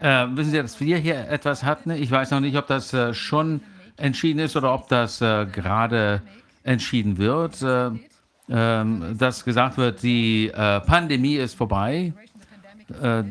Äh, 0.00 0.26
wissen 0.30 0.52
Sie, 0.52 0.56
dass 0.56 0.80
wir 0.80 0.96
hier 0.96 1.28
etwas 1.28 1.62
hatten? 1.62 1.90
Ich 1.90 2.10
weiß 2.10 2.30
noch 2.30 2.40
nicht, 2.40 2.56
ob 2.56 2.66
das 2.66 2.94
äh, 2.94 3.12
schon 3.12 3.60
entschieden 4.00 4.40
ist 4.40 4.56
oder 4.56 4.74
ob 4.74 4.88
das 4.88 5.20
äh, 5.20 5.46
gerade 5.46 6.22
entschieden 6.62 7.18
wird, 7.18 7.62
äh, 7.62 7.90
ähm, 8.48 9.16
dass 9.16 9.44
gesagt 9.44 9.76
wird, 9.76 10.02
die 10.02 10.48
äh, 10.48 10.80
Pandemie 10.80 11.36
ist 11.36 11.54
vorbei. 11.54 12.12
Äh, 13.00 13.24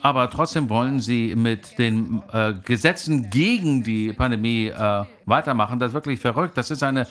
aber 0.00 0.30
trotzdem 0.30 0.68
wollen 0.68 1.00
sie 1.00 1.34
mit 1.34 1.78
den 1.78 2.22
äh, 2.32 2.54
Gesetzen 2.64 3.30
gegen 3.30 3.82
die 3.82 4.12
Pandemie 4.12 4.68
äh, 4.68 5.04
weitermachen. 5.26 5.78
Das 5.78 5.88
ist 5.88 5.94
wirklich 5.94 6.20
verrückt. 6.20 6.56
Das 6.56 6.70
ist 6.70 6.82
eine 6.82 7.06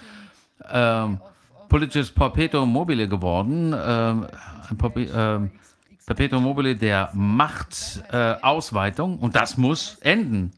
ähm, 0.70 1.20
politisches 1.70 2.12
Perpetuum 2.12 2.72
mobile 2.72 3.08
geworden. 3.08 3.76
Ähm, 3.76 4.28
ein 4.70 5.52
Perpetuum 6.06 6.44
mobile 6.44 6.76
der 6.76 7.10
Machtausweitung. 7.14 9.20
und 9.20 9.36
das 9.36 9.58
muss 9.58 9.98
enden 10.02 10.52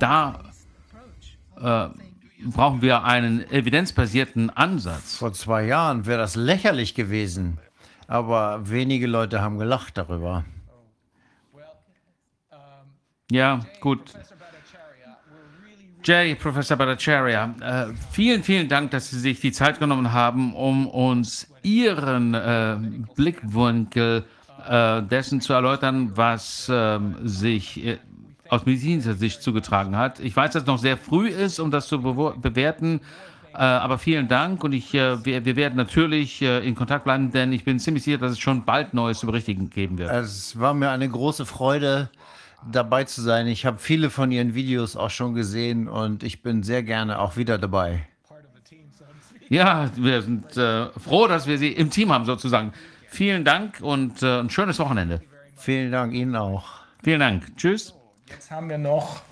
da 0.00 0.40
äh, 1.60 1.88
brauchen 2.44 2.82
wir 2.82 3.04
einen 3.04 3.48
evidenzbasierten 3.50 4.50
Ansatz. 4.50 5.16
Vor 5.16 5.32
zwei 5.32 5.64
Jahren 5.64 6.06
wäre 6.06 6.18
das 6.18 6.36
lächerlich 6.36 6.94
gewesen, 6.94 7.58
aber 8.06 8.68
wenige 8.68 9.06
Leute 9.06 9.40
haben 9.40 9.58
gelacht 9.58 9.98
darüber. 9.98 10.44
Ja, 13.30 13.60
gut. 13.80 14.12
Jay, 16.02 16.34
Professor 16.34 16.78
Bhattacharya, 16.78 17.54
äh, 17.60 17.94
vielen, 18.10 18.42
vielen 18.42 18.68
Dank, 18.68 18.90
dass 18.90 19.10
Sie 19.10 19.20
sich 19.20 19.38
die 19.40 19.52
Zeit 19.52 19.78
genommen 19.78 20.12
haben, 20.12 20.54
um 20.54 20.86
uns 20.86 21.46
Ihren 21.62 22.32
äh, 22.32 22.78
Blickwinkel 23.14 24.24
äh, 24.66 25.02
dessen 25.02 25.42
zu 25.42 25.52
erläutern, 25.52 26.16
was 26.16 26.70
ähm, 26.72 27.16
sich 27.22 27.84
äh, 27.84 27.98
aus 28.50 28.66
medizinischer 28.66 29.14
Sicht 29.14 29.42
zugetragen 29.42 29.96
hat. 29.96 30.20
Ich 30.20 30.36
weiß, 30.36 30.52
dass 30.52 30.62
es 30.62 30.66
noch 30.66 30.78
sehr 30.78 30.96
früh 30.96 31.28
ist, 31.28 31.58
um 31.58 31.70
das 31.70 31.88
zu 31.88 32.00
bewerten. 32.00 33.00
Äh, 33.52 33.58
aber 33.58 33.98
vielen 33.98 34.28
Dank 34.28 34.62
und 34.62 34.72
ich, 34.72 34.94
äh, 34.94 35.24
wir, 35.24 35.44
wir, 35.44 35.56
werden 35.56 35.76
natürlich 35.76 36.40
äh, 36.40 36.66
in 36.66 36.76
Kontakt 36.76 37.04
bleiben, 37.04 37.32
denn 37.32 37.52
ich 37.52 37.64
bin 37.64 37.80
ziemlich 37.80 38.04
sicher, 38.04 38.18
dass 38.18 38.32
es 38.32 38.38
schon 38.38 38.64
bald 38.64 38.94
Neues 38.94 39.18
zu 39.18 39.26
berichtigen 39.26 39.70
geben 39.70 39.98
wird. 39.98 40.10
Es 40.10 40.58
war 40.60 40.72
mir 40.72 40.90
eine 40.90 41.08
große 41.08 41.44
Freude, 41.46 42.10
dabei 42.70 43.04
zu 43.04 43.22
sein. 43.22 43.46
Ich 43.46 43.66
habe 43.66 43.78
viele 43.78 44.10
von 44.10 44.30
Ihren 44.30 44.54
Videos 44.54 44.96
auch 44.96 45.10
schon 45.10 45.34
gesehen 45.34 45.88
und 45.88 46.22
ich 46.22 46.42
bin 46.42 46.62
sehr 46.62 46.82
gerne 46.82 47.18
auch 47.18 47.36
wieder 47.36 47.58
dabei. 47.58 48.06
Ja, 49.48 49.90
wir 49.96 50.22
sind 50.22 50.56
äh, 50.56 50.86
froh, 50.90 51.26
dass 51.26 51.46
wir 51.46 51.58
Sie 51.58 51.72
im 51.72 51.90
Team 51.90 52.12
haben, 52.12 52.24
sozusagen. 52.24 52.72
Vielen 53.08 53.44
Dank 53.44 53.80
und 53.80 54.22
äh, 54.22 54.38
ein 54.38 54.50
schönes 54.50 54.78
Wochenende. 54.78 55.20
Vielen 55.56 55.90
Dank 55.90 56.14
Ihnen 56.14 56.36
auch. 56.36 56.68
Vielen 57.02 57.20
Dank. 57.20 57.56
Tschüss. 57.56 57.99
Jetzt 58.30 58.50
haben 58.50 58.68
wir 58.68 58.78
noch 58.78 59.22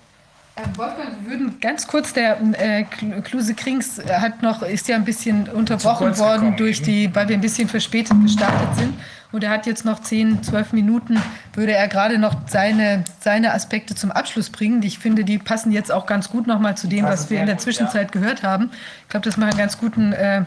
äh, 0.59 0.77
Wolfgang, 0.77 1.09
wir 1.23 1.31
würden 1.31 1.59
ganz 1.59 1.87
kurz, 1.87 2.13
der 2.13 2.37
äh, 2.53 2.83
Kluse 3.23 3.53
Krings 3.53 4.01
hat 4.07 4.41
noch, 4.41 4.61
ist 4.61 4.87
ja 4.87 4.95
ein 4.95 5.05
bisschen 5.05 5.47
unterbrochen 5.49 6.17
worden 6.17 6.55
durch 6.57 6.81
die, 6.81 7.13
weil 7.15 7.29
wir 7.29 7.37
ein 7.37 7.41
bisschen 7.41 7.69
verspätet 7.69 8.17
gestartet 8.21 8.75
sind. 8.75 8.93
Und 9.31 9.43
er 9.43 9.51
hat 9.51 9.67
jetzt 9.67 9.85
noch 9.85 10.01
10, 10.01 10.41
12 10.41 10.73
Minuten, 10.73 11.21
würde 11.53 11.73
er 11.73 11.87
gerade 11.87 12.17
noch 12.17 12.35
seine, 12.47 13.03
seine 13.19 13.53
Aspekte 13.53 13.93
zum 13.93 14.11
Abschluss 14.11 14.49
bringen. 14.49 14.81
Ich 14.81 14.97
finde, 14.97 15.23
die 15.23 15.37
passen 15.37 15.71
jetzt 15.71 15.91
auch 15.91 16.07
ganz 16.07 16.29
gut 16.29 16.47
nochmal 16.47 16.75
zu 16.75 16.87
dem, 16.87 17.05
was 17.05 17.29
wir 17.29 17.39
in 17.39 17.45
der 17.45 17.59
Zwischenzeit 17.59 18.11
gehört 18.11 18.41
haben. 18.41 18.71
Ich 19.03 19.09
glaube, 19.09 19.25
das 19.25 19.37
macht 19.37 19.51
ein 19.51 19.57
ganz 19.57 19.77
guten, 19.77 20.13
äh, 20.13 20.45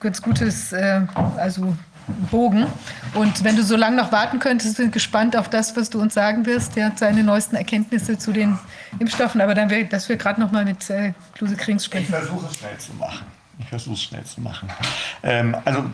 ganz 0.00 0.22
gutes, 0.22 0.72
äh, 0.72 1.02
also 1.36 1.76
Bogen. 2.30 2.66
Und 3.14 3.44
wenn 3.44 3.56
du 3.56 3.62
so 3.62 3.76
lange 3.76 3.96
noch 3.96 4.12
warten 4.12 4.38
könntest, 4.38 4.76
sind 4.76 4.92
gespannt 4.92 5.36
auf 5.36 5.48
das, 5.48 5.76
was 5.76 5.90
du 5.90 6.00
uns 6.00 6.14
sagen 6.14 6.46
wirst. 6.46 6.76
Der 6.76 6.86
hat 6.86 6.98
seine 6.98 7.22
neuesten 7.22 7.56
Erkenntnisse 7.56 8.18
zu 8.18 8.32
den 8.32 8.58
Impfstoffen. 8.98 9.40
Aber 9.40 9.54
dann 9.54 9.70
wäre, 9.70 9.84
dass 9.84 10.08
wir 10.08 10.16
gerade 10.16 10.40
noch 10.40 10.52
mal 10.52 10.64
mit 10.64 10.88
äh, 10.90 11.12
Kluse 11.34 11.56
Krings 11.56 11.84
sprechen. 11.84 12.04
Ich 12.04 12.10
versuche 12.10 12.46
es 12.50 12.58
schnell 12.58 12.78
zu 12.78 12.92
machen. 12.94 13.26
Ich 13.58 13.68
versuche 13.68 13.94
es 13.94 14.02
schnell 14.02 14.24
zu 14.24 14.40
machen. 14.40 14.68
Ähm, 15.22 15.56
also 15.64 15.84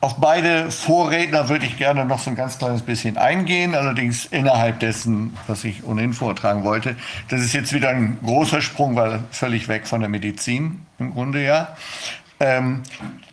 auf 0.00 0.16
beide 0.20 0.70
Vorredner 0.70 1.48
würde 1.48 1.66
ich 1.66 1.78
gerne 1.78 2.04
noch 2.04 2.18
so 2.18 2.30
ein 2.30 2.36
ganz 2.36 2.58
kleines 2.58 2.82
bisschen 2.82 3.16
eingehen, 3.16 3.74
allerdings 3.74 4.26
innerhalb 4.26 4.78
dessen, 4.80 5.36
was 5.46 5.64
ich 5.64 5.84
ohnehin 5.84 6.12
vortragen 6.12 6.64
wollte. 6.64 6.96
Das 7.28 7.40
ist 7.40 7.54
jetzt 7.54 7.72
wieder 7.72 7.88
ein 7.88 8.18
großer 8.22 8.60
Sprung, 8.60 8.94
weil 8.94 9.20
völlig 9.30 9.68
weg 9.68 9.86
von 9.86 10.00
der 10.00 10.08
Medizin 10.08 10.86
im 10.98 11.12
Grunde 11.12 11.42
ja. 11.42 11.76
Ähm, 12.38 12.82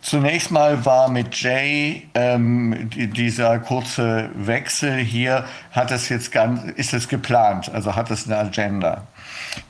zunächst 0.04 0.50
mal 0.50 0.84
war 0.84 1.08
mit 1.08 1.34
Jay 1.40 2.06
ähm, 2.14 2.90
die, 2.90 3.08
dieser 3.08 3.58
kurze 3.58 4.30
Wechsel 4.34 4.98
hier, 4.98 5.44
hat 5.72 5.90
es 5.90 6.08
jetzt 6.08 6.30
ganz, 6.30 6.62
ist 6.76 6.94
es 6.94 7.08
geplant, 7.08 7.70
also 7.72 7.96
hat 7.96 8.10
es 8.10 8.26
eine 8.26 8.38
Agenda. 8.38 9.06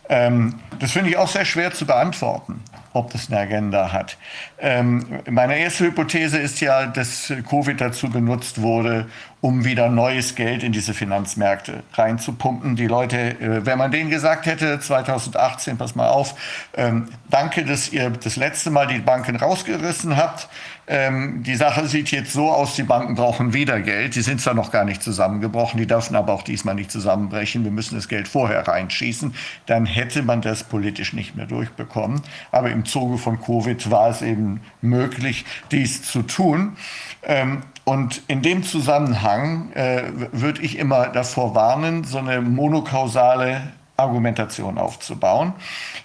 Ähm, 0.09 0.55
das 0.79 0.93
finde 0.93 1.11
ich 1.11 1.17
auch 1.17 1.29
sehr 1.29 1.45
schwer 1.45 1.73
zu 1.73 1.87
beantworten, 1.87 2.63
ob 2.93 3.11
das 3.11 3.31
eine 3.31 3.41
Agenda 3.41 3.93
hat. 3.93 4.19
Ähm, 4.59 5.05
meine 5.29 5.59
erste 5.59 5.85
Hypothese 5.85 6.39
ist 6.39 6.61
ja, 6.61 6.87
dass 6.87 7.33
Covid 7.49 7.81
dazu 7.81 8.11
benutzt 8.11 8.61
wurde, 8.61 9.07
um 9.41 9.65
wieder 9.65 9.89
neues 9.89 10.35
Geld 10.35 10.63
in 10.63 10.73
diese 10.73 10.95
Finanzmärkte 10.95 11.83
reinzupumpen. 11.95 12.77
Die 12.77 12.87
Leute, 12.87 13.19
äh, 13.19 13.67
wenn 13.67 13.79
man 13.79 13.93
denen 13.93 14.11
gesagt 14.11 14.47
hätte, 14.47 14.79
2018, 14.81 15.79
pass 15.79 15.95
mal 15.95 16.09
auf, 16.09 16.35
ähm, 16.75 17.09
danke, 17.31 17.65
dass 17.65 17.91
ihr 17.91 18.11
das 18.11 18.37
letzte 18.37 18.71
Mal 18.71 18.87
die 18.87 18.99
Banken 18.99 19.37
rausgerissen 19.37 20.17
habt, 20.17 20.49
ähm, 20.87 21.43
die 21.43 21.57
Sache 21.57 21.87
sieht 21.87 22.11
jetzt 22.11 22.33
so 22.33 22.51
aus, 22.51 22.75
die 22.75 22.83
Banken 22.83 23.15
brauchen 23.15 23.55
wieder 23.55 23.81
Geld. 23.81 24.17
Die 24.17 24.21
sind 24.21 24.41
zwar 24.41 24.53
noch 24.53 24.71
gar 24.71 24.85
nicht 24.85 25.03
zusammengebrochen, 25.03 25.79
die 25.79 25.87
dürfen 25.87 26.15
aber 26.15 26.33
auch 26.35 26.43
diesmal 26.43 26.75
nicht 26.75 26.91
zusammenbrechen. 26.91 27.65
Wir 27.65 27.71
müssen 27.71 27.95
das 27.95 28.09
Geld 28.09 28.29
vorher 28.29 28.69
reinschießen. 28.69 29.35
Dann 29.65 29.87
hätte 29.95 30.23
man 30.23 30.43
das 30.43 30.65
politisch 30.65 31.13
nicht 31.13 31.37
mehr 31.37 31.47
durchbekommen. 31.47 32.23
Aber 32.51 32.71
im 32.71 32.85
Zuge 32.85 33.19
von 33.19 33.41
Covid 33.41 33.91
war 33.91 34.09
es 34.11 34.23
eben 34.23 34.61
möglich, 34.81 35.45
dies 35.71 36.03
zu 36.03 36.23
tun. 36.23 36.77
Ähm, 37.23 37.63
und 37.85 38.23
in 38.29 38.43
dem 38.43 38.63
Zusammenhang 38.63 39.73
äh, 39.73 40.05
würde 40.33 40.63
ich 40.63 40.79
immer 40.79 41.09
davor 41.09 41.55
warnen, 41.55 42.05
so 42.05 42.19
eine 42.19 42.41
monokausale 42.41 43.73
Argumentation 43.97 44.79
aufzubauen. 44.79 45.53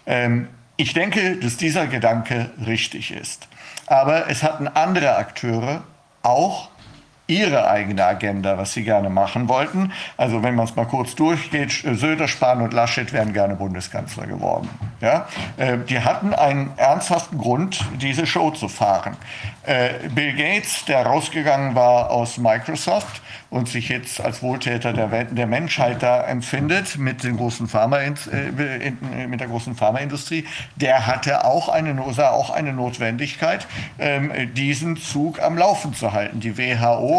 Ähm, 0.05 0.47
ich 0.75 0.93
denke, 0.93 1.37
dass 1.37 1.57
dieser 1.57 1.87
Gedanke 1.87 2.51
richtig 2.65 3.11
ist. 3.11 3.47
Aber 3.87 4.29
es 4.29 4.43
hatten 4.43 4.67
andere 4.67 5.15
Akteure 5.15 5.83
auch 6.21 6.69
ihre 7.29 7.69
eigene 7.69 8.03
Agenda, 8.03 8.57
was 8.57 8.73
sie 8.73 8.83
gerne 8.83 9.09
machen 9.09 9.47
wollten. 9.47 9.93
Also 10.17 10.41
wenn 10.43 10.55
man 10.55 10.65
es 10.65 10.75
mal 10.75 10.85
kurz 10.85 11.15
durchgeht, 11.15 11.71
Söder, 11.71 12.27
Spahn 12.27 12.61
und 12.61 12.73
Laschet 12.73 13.13
wären 13.13 13.33
gerne 13.33 13.55
Bundeskanzler 13.55 14.25
geworden. 14.25 14.67
Ja? 14.99 15.27
Äh, 15.57 15.77
die 15.87 15.99
hatten 15.99 16.33
einen 16.33 16.71
ernsthaften 16.77 17.37
Grund, 17.37 17.85
diese 18.01 18.25
Show 18.25 18.51
zu 18.51 18.67
fahren. 18.67 19.15
Äh, 19.63 20.09
Bill 20.09 20.33
Gates, 20.33 20.85
der 20.85 21.05
rausgegangen 21.05 21.75
war 21.75 22.09
aus 22.09 22.37
Microsoft 22.37 23.21
und 23.51 23.67
sich 23.67 23.89
jetzt 23.89 24.21
als 24.21 24.41
Wohltäter 24.41 24.93
der, 24.93 25.25
der 25.25 25.47
Menschheit 25.47 26.03
da 26.03 26.23
empfindet 26.23 26.97
mit, 26.97 27.23
den 27.23 27.37
großen 27.37 27.67
Pharma, 27.67 27.99
äh, 27.99 29.27
mit 29.27 29.39
der 29.39 29.47
großen 29.47 29.75
Pharmaindustrie, 29.75 30.45
der 30.75 31.07
hatte 31.07 31.45
auch 31.45 31.69
eine, 31.69 32.01
sah 32.13 32.29
auch 32.29 32.49
eine 32.49 32.73
Notwendigkeit, 32.73 33.67
ähm, 33.99 34.31
diesen 34.53 34.97
Zug 34.97 35.41
am 35.41 35.57
Laufen 35.57 35.93
zu 35.93 36.13
halten. 36.13 36.39
Die 36.39 36.57
WHO 36.57 37.18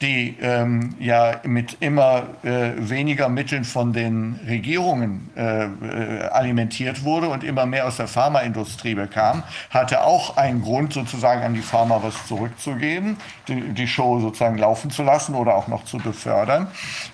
die 0.00 0.36
ähm, 0.40 0.94
ja 1.00 1.40
mit 1.44 1.78
immer 1.80 2.28
äh, 2.44 2.72
weniger 2.76 3.28
Mitteln 3.28 3.64
von 3.64 3.92
den 3.92 4.38
Regierungen 4.46 5.30
äh, 5.36 5.64
äh, 5.64 6.22
alimentiert 6.28 7.02
wurde 7.04 7.28
und 7.28 7.42
immer 7.42 7.66
mehr 7.66 7.86
aus 7.86 7.96
der 7.96 8.06
Pharmaindustrie 8.06 8.94
bekam, 8.94 9.42
hatte 9.70 10.04
auch 10.04 10.36
einen 10.36 10.62
Grund, 10.62 10.92
sozusagen 10.92 11.42
an 11.42 11.54
die 11.54 11.62
Pharma 11.62 12.00
was 12.02 12.26
zurückzugeben, 12.28 13.16
die, 13.48 13.60
die 13.74 13.88
Show 13.88 14.20
sozusagen 14.20 14.58
laufen 14.58 14.90
zu 14.90 15.02
lassen 15.02 15.34
oder 15.34 15.56
auch 15.56 15.66
noch 15.66 15.84
zu 15.84 15.98
befördern. 15.98 16.68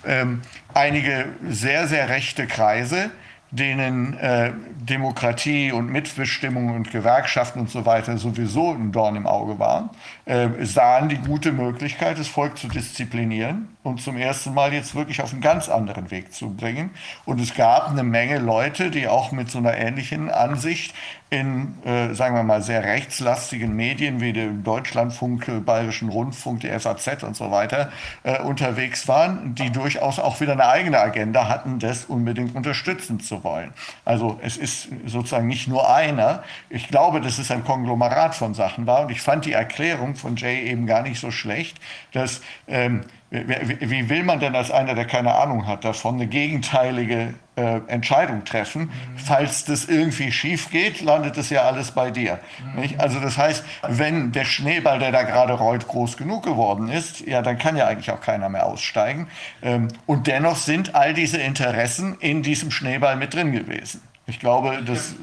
Ähm, 0.05 0.41
einige 0.73 1.25
sehr, 1.49 1.87
sehr 1.87 2.09
rechte 2.09 2.45
Kreise, 2.45 3.09
denen 3.51 4.17
äh, 4.17 4.51
Demokratie 4.77 5.71
und 5.71 5.89
Mitbestimmung 5.89 6.75
und 6.75 6.91
Gewerkschaften 6.91 7.59
und 7.59 7.69
so 7.69 7.85
weiter 7.85 8.17
sowieso 8.17 8.73
ein 8.73 8.91
Dorn 8.91 9.15
im 9.15 9.27
Auge 9.27 9.59
waren, 9.59 9.89
äh, 10.25 10.49
sahen 10.61 11.09
die 11.09 11.17
gute 11.17 11.51
Möglichkeit, 11.51 12.19
das 12.19 12.27
Volk 12.27 12.57
zu 12.57 12.67
disziplinieren 12.67 13.74
und 13.85 14.01
zum 14.01 14.17
ersten 14.17 14.53
Mal 14.53 14.73
jetzt 14.73 14.95
wirklich 14.95 15.21
auf 15.21 15.31
einen 15.31 15.41
ganz 15.41 15.69
anderen 15.69 16.09
Weg 16.09 16.33
zu 16.33 16.49
bringen. 16.49 16.89
Und 17.23 17.39
es 17.39 17.53
gab 17.53 17.89
eine 17.89 18.03
Menge 18.03 18.39
Leute, 18.39 18.89
die 18.89 19.07
auch 19.07 19.31
mit 19.31 19.51
so 19.51 19.59
einer 19.59 19.77
ähnlichen 19.77 20.31
Ansicht 20.31 20.95
in, 21.29 21.75
äh, 21.83 22.13
sagen 22.13 22.35
wir 22.35 22.43
mal, 22.43 22.63
sehr 22.63 22.83
rechtslastigen 22.83 23.75
Medien 23.75 24.21
wie 24.21 24.33
dem 24.33 24.63
Deutschlandfunk, 24.63 25.65
Bayerischen 25.65 26.09
Rundfunk, 26.09 26.61
die 26.61 26.69
FAZ 26.69 27.23
und 27.23 27.35
so 27.35 27.51
weiter 27.51 27.91
äh, 28.23 28.41
unterwegs 28.41 29.07
waren, 29.07 29.53
die 29.53 29.71
durchaus 29.71 30.17
auch 30.17 30.39
wieder 30.39 30.53
eine 30.53 30.67
eigene 30.67 30.99
Agenda 30.99 31.47
hatten, 31.47 31.77
das 31.77 32.05
unbedingt 32.05 32.55
unterstützen 32.55 33.19
zu 33.19 33.43
wollen. 33.43 33.71
Also 34.03 34.39
es 34.41 34.57
ist 34.57 34.89
sozusagen 35.05 35.47
nicht 35.47 35.67
nur 35.67 35.93
einer. 35.93 36.43
Ich 36.69 36.87
glaube, 36.87 37.21
dass 37.21 37.37
es 37.37 37.51
ein 37.51 37.63
Konglomerat 37.63 38.33
von 38.33 38.53
Sachen 38.53 38.87
war 38.87 39.01
und 39.01 39.11
ich 39.11 39.21
fand 39.21 39.45
die 39.45 39.53
Erklärung 39.53 40.15
von 40.15 40.35
Jay 40.35 40.69
eben 40.69 40.87
gar 40.87 41.03
nicht 41.03 41.19
so 41.19 41.29
schlecht, 41.29 41.77
dass 42.13 42.41
ähm, 42.67 43.01
wie 43.43 44.09
will 44.09 44.23
man 44.23 44.39
denn 44.39 44.55
als 44.55 44.71
einer, 44.71 44.95
der 44.95 45.05
keine 45.05 45.35
Ahnung 45.35 45.67
hat, 45.67 45.83
davon 45.83 46.15
eine 46.15 46.27
gegenteilige 46.27 47.33
äh, 47.55 47.79
Entscheidung 47.87 48.43
treffen? 48.45 48.83
Mhm. 48.83 49.17
Falls 49.17 49.65
das 49.65 49.85
irgendwie 49.85 50.31
schief 50.31 50.69
geht, 50.69 51.01
landet 51.01 51.37
es 51.37 51.49
ja 51.49 51.63
alles 51.63 51.91
bei 51.91 52.11
dir. 52.11 52.39
Mhm. 52.75 52.95
Also 52.97 53.19
das 53.19 53.37
heißt, 53.37 53.63
wenn 53.87 54.31
der 54.31 54.45
Schneeball, 54.45 54.99
der 54.99 55.11
da 55.11 55.23
gerade 55.23 55.53
rollt, 55.53 55.87
groß 55.87 56.17
genug 56.17 56.43
geworden 56.43 56.89
ist, 56.89 57.21
ja, 57.21 57.41
dann 57.41 57.57
kann 57.57 57.77
ja 57.77 57.87
eigentlich 57.87 58.11
auch 58.11 58.21
keiner 58.21 58.49
mehr 58.49 58.65
aussteigen. 58.65 59.27
Ähm, 59.61 59.87
und 60.05 60.27
dennoch 60.27 60.55
sind 60.55 60.95
all 60.95 61.13
diese 61.13 61.37
Interessen 61.37 62.17
in 62.19 62.43
diesem 62.43 62.71
Schneeball 62.71 63.15
mit 63.15 63.33
drin 63.33 63.51
gewesen. 63.51 64.01
Ich 64.27 64.39
glaube, 64.39 64.81
das... 64.85 65.15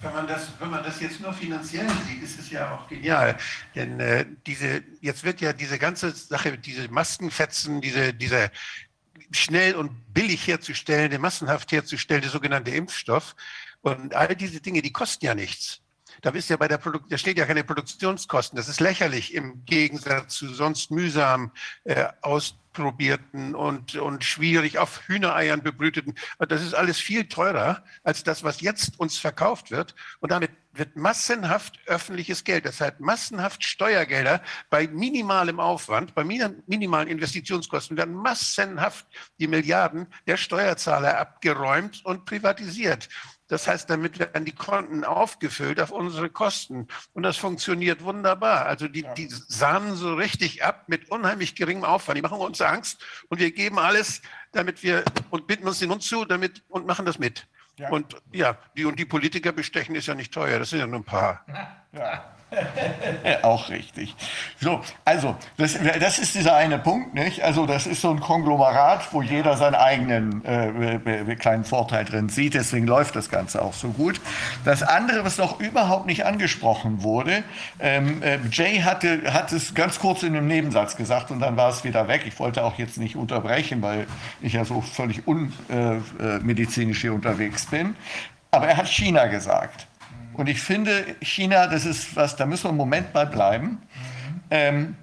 Wenn 0.00 0.12
man, 0.12 0.26
das, 0.28 0.48
wenn 0.60 0.70
man 0.70 0.84
das 0.84 1.00
jetzt 1.00 1.20
nur 1.20 1.32
finanziell 1.32 1.88
sieht, 2.06 2.22
ist 2.22 2.38
es 2.38 2.50
ja 2.50 2.72
auch 2.72 2.88
genial. 2.88 3.36
Denn 3.74 3.98
äh, 3.98 4.26
diese, 4.46 4.84
jetzt 5.00 5.24
wird 5.24 5.40
ja 5.40 5.52
diese 5.52 5.78
ganze 5.78 6.12
Sache, 6.12 6.56
diese 6.56 6.88
Maskenfetzen, 6.88 7.80
diese, 7.80 8.14
diese 8.14 8.50
schnell 9.32 9.74
und 9.74 10.14
billig 10.14 10.46
herzustellende, 10.46 11.18
massenhaft 11.18 11.72
herzustellende 11.72 12.28
sogenannte 12.28 12.70
Impfstoff 12.70 13.34
und 13.80 14.14
all 14.14 14.34
diese 14.36 14.60
Dinge, 14.60 14.82
die 14.82 14.92
kosten 14.92 15.26
ja 15.26 15.34
nichts. 15.34 15.80
Da 16.22 16.30
ist 16.30 16.50
ja 16.50 16.56
bei 16.56 16.68
der 16.68 16.78
da 16.78 17.18
steht 17.18 17.38
ja 17.38 17.46
keine 17.46 17.62
Produktionskosten. 17.62 18.56
Das 18.56 18.68
ist 18.68 18.80
lächerlich 18.80 19.34
im 19.34 19.64
Gegensatz 19.64 20.34
zu 20.34 20.52
sonst 20.52 20.90
mühsam 20.90 21.52
äh, 21.84 22.06
ausprobierten 22.78 23.54
und, 23.54 23.96
und 23.96 24.24
schwierig 24.24 24.78
auf 24.78 25.02
Hühnereiern 25.08 25.62
bebrüteten. 25.62 26.14
Das 26.38 26.62
ist 26.62 26.74
alles 26.74 26.98
viel 26.98 27.28
teurer 27.28 27.82
als 28.04 28.22
das, 28.22 28.44
was 28.44 28.60
jetzt 28.60 29.00
uns 29.00 29.18
verkauft 29.18 29.70
wird. 29.70 29.94
Und 30.20 30.30
damit 30.30 30.52
wird 30.72 30.94
massenhaft 30.94 31.80
öffentliches 31.86 32.44
Geld, 32.44 32.64
das 32.64 32.80
heißt 32.80 33.00
massenhaft 33.00 33.64
Steuergelder 33.64 34.40
bei 34.70 34.86
minimalem 34.86 35.58
Aufwand, 35.58 36.14
bei 36.14 36.22
minimalen 36.22 37.08
Investitionskosten 37.08 37.96
werden 37.96 38.14
massenhaft 38.14 39.06
die 39.40 39.48
Milliarden 39.48 40.06
der 40.28 40.36
Steuerzahler 40.36 41.18
abgeräumt 41.18 42.04
und 42.04 42.26
privatisiert. 42.26 43.08
Das 43.48 43.66
heißt, 43.66 43.88
damit 43.88 44.18
werden 44.18 44.44
die 44.44 44.54
Konten 44.54 45.04
aufgefüllt 45.04 45.80
auf 45.80 45.90
unsere 45.90 46.28
Kosten. 46.28 46.86
Und 47.14 47.22
das 47.22 47.38
funktioniert 47.38 48.02
wunderbar. 48.04 48.66
Also 48.66 48.88
die, 48.88 49.06
die 49.16 49.28
sahnen 49.28 49.96
so 49.96 50.14
richtig 50.14 50.64
ab 50.64 50.84
mit 50.86 51.10
unheimlich 51.10 51.54
geringem 51.54 51.84
Aufwand. 51.84 52.18
Die 52.18 52.22
machen 52.22 52.38
uns 52.38 52.60
Angst 52.60 53.02
und 53.28 53.40
wir 53.40 53.50
geben 53.50 53.78
alles, 53.78 54.20
damit 54.52 54.82
wir 54.82 55.02
und 55.30 55.46
bitten 55.46 55.66
uns 55.66 55.78
den 55.78 55.88
Mund 55.88 56.02
zu 56.02 56.24
damit 56.26 56.62
und 56.68 56.86
machen 56.86 57.06
das 57.06 57.18
mit. 57.18 57.48
Ja. 57.78 57.90
Und 57.90 58.16
ja, 58.32 58.58
die 58.76 58.84
und 58.84 58.98
die 58.98 59.04
Politiker 59.04 59.52
bestechen 59.52 59.94
ist 59.94 60.06
ja 60.06 60.14
nicht 60.14 60.32
teuer. 60.34 60.58
Das 60.58 60.70
sind 60.70 60.80
ja 60.80 60.86
nur 60.86 61.00
ein 61.00 61.04
paar. 61.04 61.44
Ja. 61.92 62.37
Auch 63.42 63.68
richtig. 63.68 64.14
So, 64.58 64.80
also, 65.04 65.36
das, 65.58 65.78
das 66.00 66.18
ist 66.18 66.34
dieser 66.34 66.56
eine 66.56 66.78
Punkt, 66.78 67.14
nicht? 67.14 67.42
Also, 67.42 67.66
das 67.66 67.86
ist 67.86 68.00
so 68.00 68.10
ein 68.10 68.20
Konglomerat, 68.20 69.12
wo 69.12 69.20
jeder 69.20 69.56
seinen 69.56 69.74
eigenen 69.74 70.44
äh, 70.44 71.36
kleinen 71.36 71.64
Vorteil 71.64 72.04
drin 72.04 72.28
sieht. 72.28 72.54
Deswegen 72.54 72.86
läuft 72.86 73.16
das 73.16 73.28
Ganze 73.28 73.60
auch 73.60 73.74
so 73.74 73.88
gut. 73.90 74.20
Das 74.64 74.82
andere, 74.82 75.24
was 75.24 75.36
noch 75.36 75.60
überhaupt 75.60 76.06
nicht 76.06 76.24
angesprochen 76.24 77.02
wurde, 77.02 77.42
ähm, 77.80 78.22
äh, 78.22 78.38
Jay 78.50 78.80
hatte, 78.80 79.32
hat 79.32 79.52
es 79.52 79.74
ganz 79.74 79.98
kurz 79.98 80.22
in 80.22 80.34
einem 80.34 80.46
Nebensatz 80.46 80.96
gesagt 80.96 81.30
und 81.30 81.40
dann 81.40 81.56
war 81.56 81.70
es 81.70 81.84
wieder 81.84 82.08
weg. 82.08 82.22
Ich 82.26 82.38
wollte 82.38 82.64
auch 82.64 82.78
jetzt 82.78 82.96
nicht 82.96 83.16
unterbrechen, 83.16 83.82
weil 83.82 84.06
ich 84.40 84.54
ja 84.54 84.64
so 84.64 84.80
völlig 84.80 85.26
unmedizinisch 85.26 86.98
äh, 86.98 87.00
äh 87.00 87.08
hier 87.08 87.14
unterwegs 87.14 87.66
bin. 87.66 87.94
Aber 88.50 88.68
er 88.68 88.78
hat 88.78 88.88
China 88.88 89.26
gesagt. 89.26 89.87
Und 90.38 90.48
ich 90.48 90.62
finde, 90.62 91.04
China, 91.20 91.66
das 91.66 91.84
ist 91.84 92.14
was, 92.14 92.36
da 92.36 92.46
müssen 92.46 92.64
wir 92.64 92.68
einen 92.68 92.78
Moment 92.78 93.12
mal 93.12 93.26
bleiben. 93.26 93.66
Mhm. 93.66 93.78
Ähm, 94.50 94.96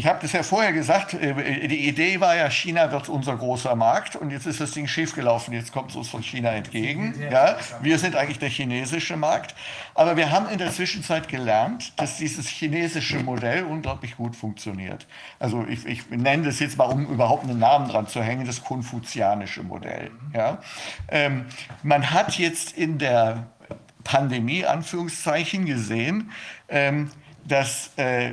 ich 0.00 0.06
habe 0.06 0.18
das 0.22 0.32
ja 0.32 0.42
vorher 0.42 0.72
gesagt, 0.72 1.12
äh, 1.12 1.68
die 1.68 1.86
Idee 1.86 2.20
war 2.20 2.34
ja, 2.34 2.48
China 2.48 2.90
wird 2.90 3.10
unser 3.10 3.36
großer 3.36 3.76
Markt 3.76 4.16
und 4.16 4.30
jetzt 4.30 4.46
ist 4.46 4.58
das 4.58 4.70
Ding 4.70 4.86
schiefgelaufen, 4.86 5.52
jetzt 5.52 5.72
kommt 5.72 5.90
es 5.90 5.96
uns 5.96 6.08
von 6.08 6.22
China 6.22 6.52
entgegen. 6.52 7.14
Ja, 7.30 7.58
wir 7.82 7.98
sind 7.98 8.16
eigentlich 8.16 8.38
der 8.38 8.48
chinesische 8.48 9.18
Markt. 9.18 9.54
Aber 9.94 10.16
wir 10.16 10.30
haben 10.30 10.48
in 10.48 10.56
der 10.56 10.72
Zwischenzeit 10.72 11.28
gelernt, 11.28 11.92
dass 12.00 12.16
dieses 12.16 12.48
chinesische 12.48 13.18
Modell 13.18 13.64
unglaublich 13.64 14.16
gut 14.16 14.34
funktioniert. 14.36 15.06
Also 15.38 15.66
ich, 15.68 15.84
ich 15.84 16.08
nenne 16.08 16.44
das 16.44 16.60
jetzt 16.60 16.78
mal, 16.78 16.86
um 16.86 17.04
überhaupt 17.06 17.44
einen 17.44 17.58
Namen 17.58 17.90
dran 17.90 18.06
zu 18.06 18.22
hängen, 18.22 18.46
das 18.46 18.64
konfuzianische 18.64 19.62
Modell. 19.62 20.10
Ja. 20.32 20.62
Ähm, 21.08 21.44
man 21.82 22.10
hat 22.10 22.38
jetzt 22.38 22.72
in 22.74 22.96
der 22.96 23.48
Pandemie, 24.02 24.64
Anführungszeichen, 24.64 25.66
gesehen, 25.66 26.30
ähm, 26.70 27.10
dass 27.44 27.90
äh, 27.96 28.32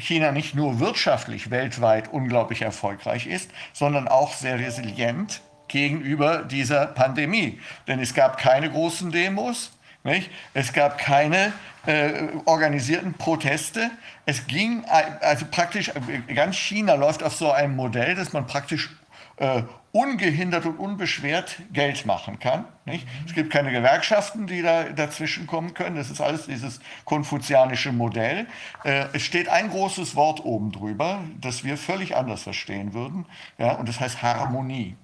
China 0.00 0.32
nicht 0.32 0.54
nur 0.54 0.80
wirtschaftlich 0.80 1.50
weltweit 1.50 2.12
unglaublich 2.12 2.62
erfolgreich 2.62 3.26
ist, 3.26 3.50
sondern 3.72 4.08
auch 4.08 4.34
sehr 4.34 4.58
resilient 4.58 5.40
gegenüber 5.68 6.42
dieser 6.42 6.86
Pandemie. 6.86 7.60
Denn 7.86 8.00
es 8.00 8.14
gab 8.14 8.38
keine 8.38 8.70
großen 8.70 9.10
Demos, 9.10 9.72
nicht? 10.02 10.30
es 10.54 10.72
gab 10.72 10.98
keine 10.98 11.52
äh, 11.86 12.28
organisierten 12.44 13.14
Proteste. 13.14 13.90
Es 14.26 14.46
ging 14.46 14.84
also 15.20 15.46
praktisch, 15.50 15.92
ganz 16.34 16.56
China 16.56 16.94
läuft 16.94 17.22
auf 17.22 17.34
so 17.34 17.52
einem 17.52 17.76
Modell, 17.76 18.14
dass 18.14 18.32
man 18.32 18.46
praktisch 18.46 18.90
äh, 19.40 19.62
ungehindert 19.92 20.66
und 20.66 20.76
unbeschwert 20.76 21.56
Geld 21.72 22.06
machen 22.06 22.38
kann. 22.38 22.66
Nicht? 22.84 23.08
Es 23.26 23.34
gibt 23.34 23.50
keine 23.50 23.72
Gewerkschaften, 23.72 24.46
die 24.46 24.62
da 24.62 24.84
dazwischen 24.84 25.46
kommen 25.46 25.74
können. 25.74 25.96
Das 25.96 26.10
ist 26.10 26.20
alles 26.20 26.46
dieses 26.46 26.78
konfuzianische 27.04 27.90
Modell. 27.90 28.46
Äh, 28.84 29.06
es 29.14 29.22
steht 29.22 29.48
ein 29.48 29.70
großes 29.70 30.14
Wort 30.14 30.44
oben 30.44 30.70
drüber, 30.70 31.24
das 31.40 31.64
wir 31.64 31.76
völlig 31.76 32.14
anders 32.14 32.42
verstehen 32.42 32.94
würden. 32.94 33.26
Ja, 33.58 33.72
und 33.72 33.88
das 33.88 33.98
heißt 33.98 34.22
Harmonie. 34.22 34.96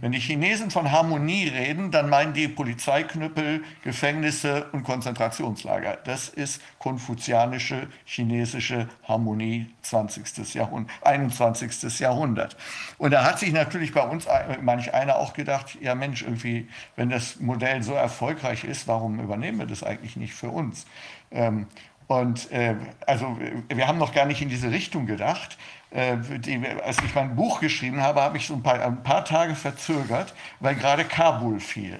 Wenn 0.00 0.12
die 0.12 0.18
Chinesen 0.20 0.70
von 0.70 0.90
Harmonie 0.90 1.48
reden, 1.48 1.90
dann 1.90 2.08
meinen 2.08 2.32
die 2.32 2.48
Polizeiknüppel, 2.48 3.62
Gefängnisse 3.84 4.66
und 4.72 4.82
Konzentrationslager. 4.84 5.98
Das 6.04 6.28
ist 6.28 6.60
konfuzianische 6.78 7.86
chinesische 8.04 8.88
Harmonie 9.04 9.66
20. 9.82 10.54
Jahrhundert, 10.54 10.92
21. 11.02 12.00
Jahrhundert. 12.00 12.56
Und 12.98 13.12
da 13.12 13.24
hat 13.24 13.38
sich 13.38 13.52
natürlich 13.52 13.92
bei 13.92 14.02
uns 14.02 14.26
manch 14.60 14.92
einer 14.94 15.16
auch 15.16 15.34
gedacht, 15.34 15.76
ja 15.80 15.94
Mensch, 15.94 16.22
irgendwie, 16.22 16.68
wenn 16.96 17.10
das 17.10 17.38
Modell 17.38 17.82
so 17.82 17.94
erfolgreich 17.94 18.64
ist, 18.64 18.88
warum 18.88 19.20
übernehmen 19.20 19.58
wir 19.58 19.66
das 19.66 19.82
eigentlich 19.82 20.16
nicht 20.16 20.34
für 20.34 20.50
uns? 20.50 20.86
Ähm, 21.30 21.66
Und 22.08 22.50
äh, 22.50 22.76
also 23.06 23.38
wir 23.68 23.86
haben 23.86 23.98
noch 23.98 24.12
gar 24.12 24.26
nicht 24.26 24.42
in 24.42 24.48
diese 24.48 24.70
Richtung 24.70 25.06
gedacht. 25.06 25.56
Äh, 25.94 26.16
die, 26.38 26.66
als 26.66 26.98
ich 27.04 27.14
mein 27.14 27.36
Buch 27.36 27.60
geschrieben 27.60 28.00
habe, 28.00 28.22
habe 28.22 28.38
ich 28.38 28.46
so 28.46 28.54
ein 28.54 28.62
paar, 28.62 28.80
ein 28.80 29.02
paar 29.02 29.24
Tage 29.24 29.54
verzögert, 29.54 30.34
weil 30.60 30.74
gerade 30.74 31.04
Kabul 31.04 31.60
fiel. 31.60 31.98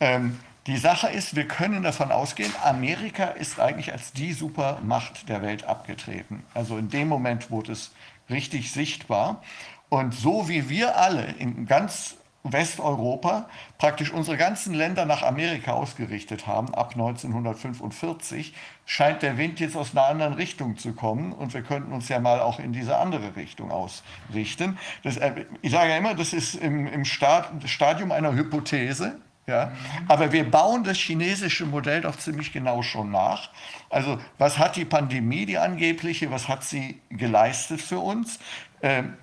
Ähm, 0.00 0.38
die 0.66 0.76
Sache 0.76 1.08
ist, 1.08 1.34
wir 1.34 1.48
können 1.48 1.82
davon 1.82 2.12
ausgehen, 2.12 2.52
Amerika 2.62 3.24
ist 3.24 3.58
eigentlich 3.58 3.92
als 3.92 4.12
die 4.12 4.32
Supermacht 4.32 5.28
der 5.28 5.42
Welt 5.42 5.64
abgetreten. 5.64 6.44
Also 6.54 6.78
in 6.78 6.88
dem 6.88 7.08
Moment 7.08 7.50
wurde 7.50 7.72
es 7.72 7.92
richtig 8.30 8.70
sichtbar. 8.72 9.42
Und 9.88 10.14
so 10.14 10.48
wie 10.48 10.68
wir 10.68 10.96
alle 10.96 11.24
in 11.38 11.66
ganz 11.66 12.16
Westeuropa 12.44 13.48
praktisch 13.78 14.12
unsere 14.12 14.36
ganzen 14.36 14.74
Länder 14.74 15.04
nach 15.04 15.22
Amerika 15.22 15.72
ausgerichtet 15.72 16.46
haben, 16.46 16.74
ab 16.74 16.92
1945, 16.92 18.54
scheint 18.84 19.22
der 19.22 19.38
Wind 19.38 19.60
jetzt 19.60 19.76
aus 19.76 19.92
einer 19.92 20.06
anderen 20.06 20.34
Richtung 20.34 20.76
zu 20.76 20.92
kommen 20.92 21.32
und 21.32 21.54
wir 21.54 21.62
könnten 21.62 21.92
uns 21.92 22.08
ja 22.08 22.18
mal 22.20 22.40
auch 22.40 22.58
in 22.58 22.72
diese 22.72 22.96
andere 22.96 23.36
Richtung 23.36 23.70
ausrichten. 23.70 24.78
Das, 25.02 25.16
äh, 25.16 25.46
ich 25.62 25.72
sage 25.72 25.90
ja 25.90 25.96
immer, 25.96 26.14
das 26.14 26.32
ist 26.32 26.54
im, 26.54 26.86
im 26.86 27.04
Stadium 27.04 28.12
einer 28.12 28.32
Hypothese. 28.32 29.20
Ja, 29.48 29.72
aber 30.06 30.30
wir 30.30 30.48
bauen 30.48 30.84
das 30.84 30.98
chinesische 30.98 31.66
Modell 31.66 32.02
doch 32.02 32.16
ziemlich 32.16 32.52
genau 32.52 32.82
schon 32.82 33.10
nach. 33.10 33.50
Also 33.90 34.20
was 34.38 34.56
hat 34.58 34.76
die 34.76 34.84
Pandemie, 34.84 35.46
die 35.46 35.58
angebliche, 35.58 36.30
was 36.30 36.46
hat 36.46 36.62
sie 36.62 37.00
geleistet 37.10 37.80
für 37.80 37.98
uns? 37.98 38.38
Ähm, 38.82 39.14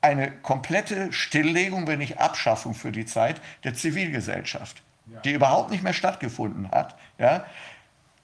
eine 0.00 0.30
komplette 0.30 1.12
Stilllegung, 1.12 1.86
wenn 1.86 1.98
nicht 1.98 2.20
Abschaffung 2.20 2.74
für 2.74 2.92
die 2.92 3.06
Zeit 3.06 3.40
der 3.64 3.74
Zivilgesellschaft, 3.74 4.82
ja. 5.06 5.20
die 5.20 5.32
überhaupt 5.32 5.70
nicht 5.70 5.82
mehr 5.82 5.94
stattgefunden 5.94 6.70
hat. 6.70 6.94
Ja? 7.18 7.44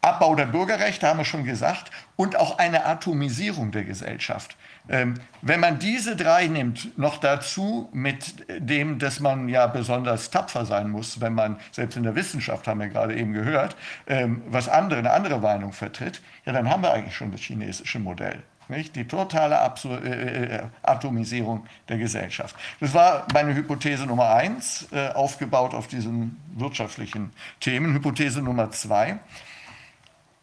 Abbau 0.03 0.35
der 0.35 0.47
Bürgerrechte 0.47 1.07
haben 1.07 1.19
wir 1.19 1.25
schon 1.25 1.45
gesagt 1.45 1.91
und 2.17 2.37
auch 2.37 2.59
eine 2.59 2.87
Atomisierung 2.87 3.71
der 3.71 3.85
Gesellschaft. 3.85 4.57
Ähm, 4.89 5.15
wenn 5.43 5.61
man 5.61 5.79
diese 5.79 6.17
drei 6.17 6.47
nimmt, 6.47 6.97
noch 6.99 7.19
dazu 7.19 7.91
mit 7.93 8.47
dem, 8.49 8.99
dass 8.99 9.21
man 9.21 9.49
ja 9.49 9.67
besonders 9.67 10.31
tapfer 10.31 10.65
sein 10.65 10.89
muss, 10.89 11.21
wenn 11.21 11.35
man, 11.35 11.61
selbst 11.71 11.97
in 11.97 12.03
der 12.03 12.15
Wissenschaft 12.15 12.67
haben 12.67 12.81
wir 12.81 12.89
gerade 12.89 13.15
eben 13.15 13.33
gehört, 13.33 13.77
ähm, 14.07 14.43
was 14.47 14.69
andere, 14.69 15.01
eine 15.01 15.11
andere 15.11 15.39
Meinung 15.39 15.73
vertritt, 15.73 16.23
ja, 16.47 16.53
dann 16.53 16.71
haben 16.71 16.83
wir 16.83 16.93
eigentlich 16.93 17.15
schon 17.15 17.31
das 17.31 17.43
chinesische 17.43 17.99
Modell. 17.99 18.43
Nicht? 18.69 18.95
Die 18.95 19.07
totale 19.07 19.59
Absur 19.59 20.03
äh, 20.03 20.45
äh, 20.45 20.63
Atomisierung 20.83 21.67
der 21.89 21.99
Gesellschaft. 21.99 22.55
Das 22.79 22.95
war 22.95 23.27
meine 23.35 23.55
Hypothese 23.55 24.07
Nummer 24.07 24.31
eins, 24.31 24.87
äh, 24.93 25.09
aufgebaut 25.09 25.75
auf 25.75 25.89
diesen 25.89 26.41
wirtschaftlichen 26.55 27.33
Themen. 27.59 27.93
Hypothese 27.95 28.41
Nummer 28.41 28.71
zwei, 28.71 29.19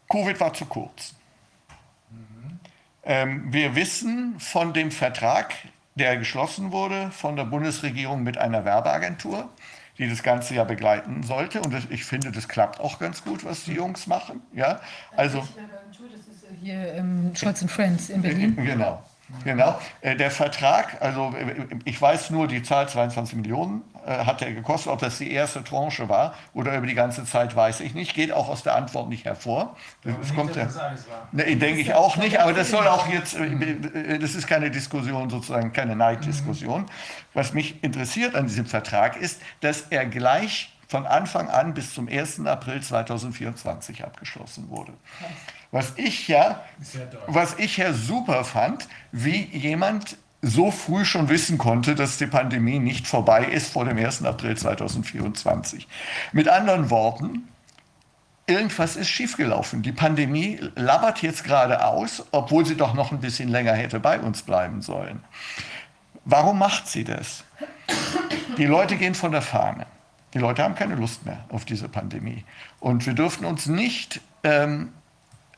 Covid 0.09 0.39
war 0.39 0.53
zu 0.53 0.65
kurz. 0.65 1.13
Mhm. 2.09 2.59
Ähm, 3.03 3.53
wir 3.53 3.75
wissen 3.75 4.39
von 4.39 4.73
dem 4.73 4.91
Vertrag, 4.91 5.53
der 5.95 6.17
geschlossen 6.17 6.71
wurde 6.71 7.11
von 7.11 7.35
der 7.35 7.45
Bundesregierung 7.45 8.23
mit 8.23 8.37
einer 8.37 8.65
Werbeagentur, 8.65 9.49
die 9.97 10.09
das 10.09 10.21
Ganze 10.23 10.53
ja 10.53 10.63
begleiten 10.63 11.23
sollte. 11.23 11.61
Und 11.61 11.75
ich 11.91 12.05
finde, 12.05 12.31
das 12.31 12.47
klappt 12.47 12.79
auch 12.79 12.99
ganz 12.99 13.23
gut, 13.23 13.43
was 13.43 13.63
die 13.63 13.73
Jungs 13.73 14.07
machen. 14.07 14.41
Ja, 14.53 14.79
also 15.15 15.47
hier 16.61 16.93
ähm, 16.93 17.35
Scholz 17.35 17.63
Friends 17.67 18.09
in 18.09 18.21
Berlin. 18.21 18.55
Genau. 18.55 19.03
Genau. 19.43 19.79
Äh, 20.01 20.15
der 20.15 20.31
Vertrag, 20.31 21.01
also 21.01 21.33
äh, 21.37 21.65
ich 21.83 22.01
weiß 22.01 22.29
nur, 22.29 22.47
die 22.47 22.63
Zahl 22.63 22.87
22 22.87 23.35
Millionen 23.35 23.83
äh, 24.05 24.25
hat 24.25 24.41
er 24.41 24.53
gekostet. 24.53 24.91
Ob 24.91 24.99
das 24.99 25.17
die 25.17 25.31
erste 25.31 25.63
Tranche 25.63 26.07
war 26.07 26.33
oder 26.53 26.77
über 26.77 26.87
die 26.87 26.93
ganze 26.93 27.25
Zeit, 27.25 27.55
weiß 27.55 27.81
ich 27.81 27.93
nicht. 27.93 28.13
Geht 28.13 28.31
auch 28.31 28.47
aus 28.47 28.63
der 28.63 28.75
Antwort 28.75 29.09
nicht 29.09 29.25
hervor. 29.25 29.75
Das, 30.03 30.15
das 30.21 30.35
kommt 30.35 30.55
ja, 30.55 30.67
ne, 31.33 31.55
denke 31.57 31.81
ich 31.81 31.93
auch 31.93 32.15
nicht, 32.15 32.39
aber 32.39 32.53
das 32.53 32.71
soll 32.71 32.87
auch 32.87 33.07
jetzt, 33.07 33.35
das 33.35 34.35
ist 34.35 34.47
keine 34.47 34.71
Diskussion, 34.71 35.29
sozusagen 35.29 35.73
keine 35.73 35.95
Neiddiskussion. 35.95 36.85
Was 37.33 37.53
mich 37.53 37.83
interessiert 37.83 38.35
an 38.35 38.47
diesem 38.47 38.65
Vertrag 38.65 39.17
ist, 39.17 39.41
dass 39.59 39.81
er 39.89 40.05
gleich 40.05 40.71
von 40.87 41.05
Anfang 41.05 41.49
an 41.49 41.73
bis 41.73 41.93
zum 41.93 42.07
1. 42.07 42.45
April 42.45 42.81
2024 42.81 44.05
abgeschlossen 44.05 44.69
wurde. 44.69 44.93
Was 45.71 45.93
ich 45.97 46.27
ja, 46.27 46.63
was 47.27 47.55
ich 47.57 47.77
ja 47.77 47.93
super 47.93 48.43
fand, 48.45 48.87
wie 49.11 49.43
jemand 49.45 50.17
so 50.41 50.71
früh 50.71 51.03
schon 51.03 51.29
wissen 51.29 51.57
konnte, 51.57 51.95
dass 51.95 52.17
die 52.17 52.27
Pandemie 52.27 52.79
nicht 52.79 53.07
vorbei 53.07 53.45
ist 53.45 53.73
vor 53.73 53.85
dem 53.85 53.97
1. 53.97 54.23
April 54.23 54.55
2024. 54.55 55.87
Mit 56.31 56.47
anderen 56.47 56.89
Worten, 56.89 57.49
irgendwas 58.45 58.95
ist 58.95 59.09
schiefgelaufen. 59.09 59.81
Die 59.81 59.91
Pandemie 59.91 60.59
labert 60.75 61.21
jetzt 61.21 61.43
gerade 61.43 61.83
aus, 61.85 62.25
obwohl 62.31 62.65
sie 62.65 62.77
doch 62.77 62.93
noch 62.93 63.11
ein 63.11 63.19
bisschen 63.19 63.49
länger 63.49 63.73
hätte 63.73 63.99
bei 63.99 64.19
uns 64.19 64.43
bleiben 64.43 64.81
sollen. 64.81 65.23
Warum 66.23 66.59
macht 66.59 66.87
sie 66.87 67.03
das? 67.03 67.43
Die 68.57 68.65
Leute 68.65 68.95
gehen 68.95 69.15
von 69.15 69.31
der 69.31 69.41
Fahne. 69.41 69.85
Die 70.33 70.39
Leute 70.39 70.63
haben 70.63 70.75
keine 70.75 70.95
Lust 70.95 71.25
mehr 71.25 71.45
auf 71.49 71.65
diese 71.65 71.89
Pandemie. 71.89 72.43
Und 72.79 73.05
wir 73.05 73.13
dürften 73.13 73.45
uns 73.45 73.65
nicht 73.65 74.21
ähm, 74.43 74.93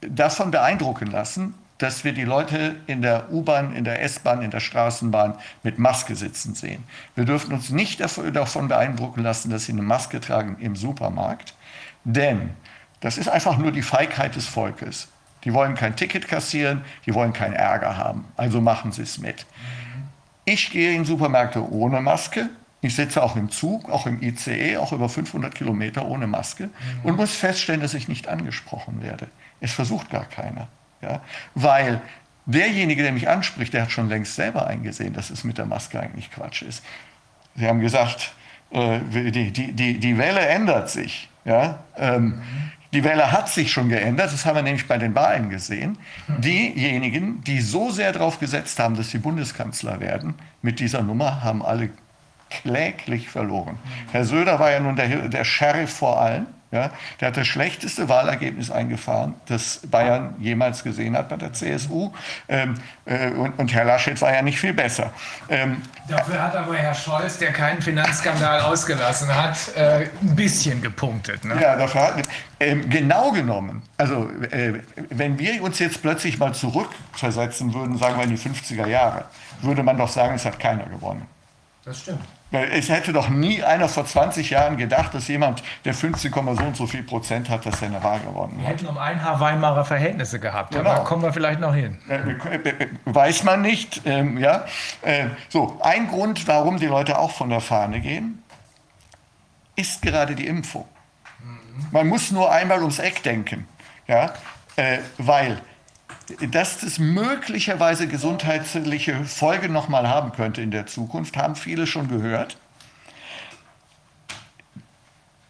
davon 0.01 0.51
beeindrucken 0.51 1.07
lassen, 1.07 1.53
dass 1.79 2.03
wir 2.03 2.11
die 2.11 2.25
Leute 2.25 2.75
in 2.87 3.01
der 3.01 3.31
U-Bahn, 3.31 3.73
in 3.73 3.85
der 3.85 4.01
S-Bahn, 4.03 4.41
in 4.41 4.51
der 4.51 4.59
Straßenbahn 4.59 5.35
mit 5.63 5.79
Maske 5.79 6.15
sitzen 6.15 6.53
sehen. 6.53 6.83
Wir 7.15 7.23
dürfen 7.23 7.53
uns 7.53 7.69
nicht 7.69 8.01
davon 8.01 8.67
beeindrucken 8.67 9.23
lassen, 9.23 9.49
dass 9.49 9.65
sie 9.65 9.71
eine 9.71 9.81
Maske 9.81 10.19
tragen 10.19 10.57
im 10.59 10.75
Supermarkt, 10.75 11.55
denn 12.03 12.51
das 12.99 13.17
ist 13.17 13.29
einfach 13.29 13.57
nur 13.57 13.71
die 13.71 13.81
Feigheit 13.81 14.35
des 14.35 14.45
Volkes. 14.45 15.07
Die 15.45 15.53
wollen 15.53 15.75
kein 15.75 15.95
Ticket 15.95 16.27
kassieren, 16.27 16.83
die 17.05 17.13
wollen 17.13 17.31
keinen 17.31 17.53
Ärger 17.53 17.95
haben. 17.95 18.25
Also 18.35 18.59
machen 18.59 18.91
sie 18.91 19.03
es 19.03 19.17
mit. 19.17 19.45
Ich 20.43 20.71
gehe 20.71 20.93
in 20.93 21.05
Supermärkte 21.05 21.63
ohne 21.71 22.01
Maske. 22.01 22.49
Ich 22.81 22.95
sitze 22.95 23.21
auch 23.23 23.35
im 23.35 23.49
Zug, 23.49 23.89
auch 23.89 24.05
im 24.05 24.21
ICE, 24.21 24.77
auch 24.77 24.91
über 24.91 25.09
500 25.09 25.53
Kilometer 25.53 26.05
ohne 26.05 26.27
Maske 26.27 26.69
und 27.03 27.17
muss 27.17 27.35
feststellen, 27.35 27.81
dass 27.81 27.93
ich 27.93 28.07
nicht 28.07 28.27
angesprochen 28.27 29.01
werde. 29.01 29.27
Es 29.61 29.73
versucht 29.73 30.09
gar 30.09 30.25
keiner. 30.25 30.67
Ja? 31.01 31.21
Weil 31.55 32.01
derjenige, 32.45 33.03
der 33.03 33.11
mich 33.11 33.29
anspricht, 33.29 33.73
der 33.73 33.83
hat 33.83 33.91
schon 33.91 34.09
längst 34.09 34.35
selber 34.35 34.67
eingesehen, 34.67 35.13
dass 35.13 35.29
es 35.29 35.43
mit 35.43 35.57
der 35.57 35.65
Maske 35.65 35.99
eigentlich 35.99 36.31
Quatsch 36.31 36.61
ist. 36.61 36.83
Sie 37.55 37.67
haben 37.67 37.79
gesagt, 37.79 38.33
äh, 38.71 38.99
die, 38.99 39.51
die, 39.51 39.71
die, 39.73 39.99
die 39.99 40.17
Welle 40.17 40.41
ändert 40.41 40.89
sich. 40.89 41.29
Ja? 41.45 41.79
Ähm, 41.97 42.41
die 42.91 43.03
Welle 43.03 43.31
hat 43.31 43.49
sich 43.49 43.71
schon 43.71 43.89
geändert, 43.89 44.33
das 44.33 44.45
haben 44.47 44.55
wir 44.55 44.63
nämlich 44.63 44.87
bei 44.87 44.97
den 44.97 45.13
Wahlen 45.13 45.51
gesehen. 45.51 45.99
Diejenigen, 46.27 47.43
die 47.43 47.61
so 47.61 47.91
sehr 47.91 48.11
darauf 48.11 48.39
gesetzt 48.39 48.79
haben, 48.79 48.95
dass 48.95 49.11
sie 49.11 49.19
Bundeskanzler 49.19 49.99
werden, 49.99 50.33
mit 50.63 50.79
dieser 50.79 51.03
Nummer 51.03 51.43
haben 51.43 51.63
alle 51.63 51.91
kläglich 52.49 53.29
verloren. 53.29 53.77
Herr 54.11 54.25
Söder 54.25 54.59
war 54.59 54.71
ja 54.71 54.79
nun 54.79 54.95
der, 54.95 55.29
der 55.29 55.43
Sheriff 55.43 55.93
vor 55.93 56.19
allen. 56.19 56.47
Ja, 56.71 56.91
der 57.19 57.29
hat 57.29 57.37
das 57.37 57.47
schlechteste 57.47 58.09
Wahlergebnis 58.09 58.69
eingefahren, 58.69 59.33
das 59.47 59.79
Bayern 59.89 60.35
jemals 60.39 60.83
gesehen 60.83 61.17
hat 61.17 61.27
bei 61.29 61.35
der 61.35 61.51
CSU. 61.51 62.11
Ähm, 62.47 62.75
äh, 63.05 63.31
und, 63.31 63.57
und, 63.57 63.73
Herr 63.73 63.85
Laschet 63.85 64.21
war 64.21 64.31
ja 64.31 64.43
nicht 64.43 64.59
viel 64.59 64.73
besser. 64.73 65.11
Ähm, 65.49 65.81
Dafür 66.07 66.43
hat 66.43 66.55
aber 66.55 66.75
Herr 66.75 66.93
Scholz, 66.93 67.39
der 67.39 67.53
keinen 67.53 67.81
Finanzskandal 67.81 68.61
ausgelassen 68.61 69.33
hat, 69.33 69.57
äh, 69.75 70.09
ein 70.21 70.35
bisschen 70.35 70.79
gepunktet. 70.83 71.43
Ne? 71.43 71.59
Ja, 71.59 71.75
dafür 71.75 72.01
hat, 72.01 72.27
äh, 72.59 72.75
genau 72.75 73.31
genommen. 73.31 73.81
Also, 73.97 74.29
äh, 74.51 74.81
wenn 75.09 75.39
wir 75.39 75.63
uns 75.63 75.79
jetzt 75.79 76.03
plötzlich 76.03 76.37
mal 76.37 76.53
zurückversetzen 76.53 77.73
würden, 77.73 77.97
sagen 77.97 78.17
wir 78.17 78.25
in 78.25 78.29
die 78.29 78.37
50er 78.37 78.85
Jahre, 78.85 79.25
würde 79.61 79.81
man 79.81 79.97
doch 79.97 80.09
sagen, 80.09 80.35
es 80.35 80.45
hat 80.45 80.59
keiner 80.59 80.85
gewonnen. 80.85 81.25
Das 81.83 82.01
stimmt. 82.01 82.21
Es 82.51 82.89
hätte 82.89 83.13
doch 83.13 83.29
nie 83.29 83.63
einer 83.63 83.87
vor 83.87 84.05
20 84.05 84.49
Jahren 84.49 84.77
gedacht, 84.77 85.13
dass 85.13 85.27
jemand, 85.27 85.61
der 85.85 85.93
15, 85.93 86.31
so 86.31 86.39
und 86.39 86.75
so 86.75 86.87
viel 86.87 87.03
Prozent 87.03 87.47
hat, 87.47 87.65
dass 87.65 87.79
er 87.81 87.89
eine 87.89 88.03
Wahl 88.03 88.19
gewonnen 88.21 88.53
hat. 88.53 88.61
Wir 88.61 88.67
hätten 88.69 88.87
um 88.87 88.97
ein 88.97 89.23
Haar 89.23 89.39
Weimarer 89.39 89.85
Verhältnisse 89.85 90.39
gehabt. 90.39 90.71
Genau. 90.71 90.83
Da 90.83 90.99
kommen 90.99 91.21
wir 91.21 91.31
vielleicht 91.31 91.59
noch 91.59 91.75
hin. 91.75 91.99
Äh, 92.09 92.15
äh, 92.15 92.69
äh, 92.69 92.87
weiß 93.05 93.43
man 93.43 93.61
nicht. 93.61 94.01
Ähm, 94.05 94.39
ja. 94.39 94.65
so, 95.49 95.79
ein 95.83 96.07
Grund, 96.07 96.47
warum 96.47 96.77
die 96.77 96.87
Leute 96.87 97.19
auch 97.19 97.31
von 97.31 97.49
der 97.49 97.61
Fahne 97.61 97.99
gehen, 97.99 98.41
ist 99.75 100.01
gerade 100.01 100.33
die 100.33 100.47
Impfung. 100.47 100.85
Mhm. 101.43 101.87
Man 101.91 102.07
muss 102.07 102.31
nur 102.31 102.51
einmal 102.51 102.79
ums 102.79 102.97
Eck 102.97 103.21
denken. 103.21 103.67
Ja. 104.07 104.33
weil 105.19 105.61
dass 106.51 106.79
das 106.79 106.99
möglicherweise 106.99 108.07
gesundheitliche 108.07 109.23
Folgen 109.25 109.73
nochmal 109.73 110.07
haben 110.07 110.31
könnte 110.31 110.61
in 110.61 110.71
der 110.71 110.85
Zukunft, 110.85 111.37
haben 111.37 111.55
viele 111.55 111.87
schon 111.87 112.07
gehört. 112.07 112.57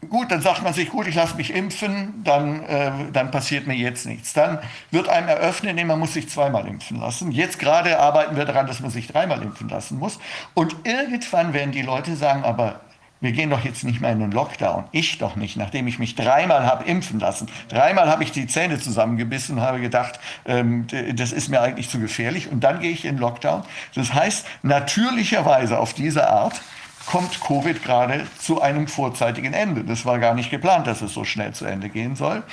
Gut, 0.09 0.32
dann 0.32 0.41
sagt 0.41 0.64
man 0.64 0.74
sich, 0.74 0.90
gut, 0.90 1.08
ich 1.08 1.16
lasse 1.16 1.35
mich 1.35 1.53
impfen, 1.53 2.24
dann, 2.24 2.64
äh, 2.64 2.91
dann 3.11 3.32
passiert 3.32 3.67
mir 3.67 3.75
jetzt 3.75 4.06
nichts. 4.06 4.33
Dann 4.33 4.59
wird 4.91 5.08
einem 5.08 5.27
eröffnet, 5.27 5.75
nee, 5.75 5.83
man 5.83 5.99
muss 5.99 6.14
sich 6.14 6.30
zweimal 6.30 6.66
impfen 6.67 6.99
lassen. 6.99 7.32
Jetzt 7.32 7.59
gerade 7.59 7.99
arbeiten 7.99 8.35
wir 8.35 8.45
daran, 8.45 8.66
dass 8.66 8.80
man 8.80 8.90
sich 8.90 9.08
dreimal 9.08 9.41
impfen 9.41 9.69
lassen 9.69 9.99
muss. 9.99 10.17
Und 10.56 10.75
irgendwann 10.83 11.53
werden 11.53 11.72
die 11.72 11.82
Leute 11.82 12.16
sagen, 12.16 12.43
aber 12.43 12.80
wir 13.22 13.34
gehen 13.34 13.50
doch 13.50 13.64
jetzt 13.66 13.84
nicht 13.84 14.00
mehr 14.00 14.12
in 14.12 14.20
den 14.20 14.32
Lockdown. 14.32 14.86
Ich 14.92 15.18
doch 15.18 15.36
nicht, 15.36 15.58
nachdem 15.58 15.88
ich 15.88 16.00
mich 16.00 16.16
dreimal 16.16 16.66
habe 16.66 16.86
impfen 16.86 17.20
lassen. 17.20 17.48
Dreimal 17.68 18.10
habe 18.10 18.24
ich 18.24 18.32
die 18.32 18.48
Zähne 18.48 18.80
zusammengebissen 18.80 19.58
und 19.58 19.62
habe 19.62 19.82
gedacht, 19.82 20.20
ähm, 20.46 20.88
das 21.14 21.32
ist 21.32 21.50
mir 21.50 21.62
eigentlich 21.62 21.90
zu 21.90 22.00
gefährlich. 22.00 22.50
Und 22.50 22.62
dann 22.64 22.80
gehe 22.80 22.92
ich 22.92 23.06
in 23.06 23.18
Lockdown. 23.18 23.64
Das 23.96 24.14
heißt, 24.14 24.46
natürlicherweise 24.64 25.80
auf 25.80 25.94
diese 25.94 26.30
Art 26.30 26.62
kommt 27.06 27.42
Covid 27.42 27.84
gerade 27.84 28.26
zu 28.38 28.62
einem 28.62 28.88
vorzeitigen 28.88 29.54
Ende. 29.54 29.84
Das 29.84 30.06
war 30.06 30.20
gar 30.20 30.34
nicht 30.34 30.52
geplant, 30.52 30.88
dass 30.88 31.02
es 31.02 31.14
so 31.14 31.26
schnell 31.26 31.54
zu 31.54 31.66
Ende 31.66 31.90
gehen 31.90 32.16
soll. 32.16 32.44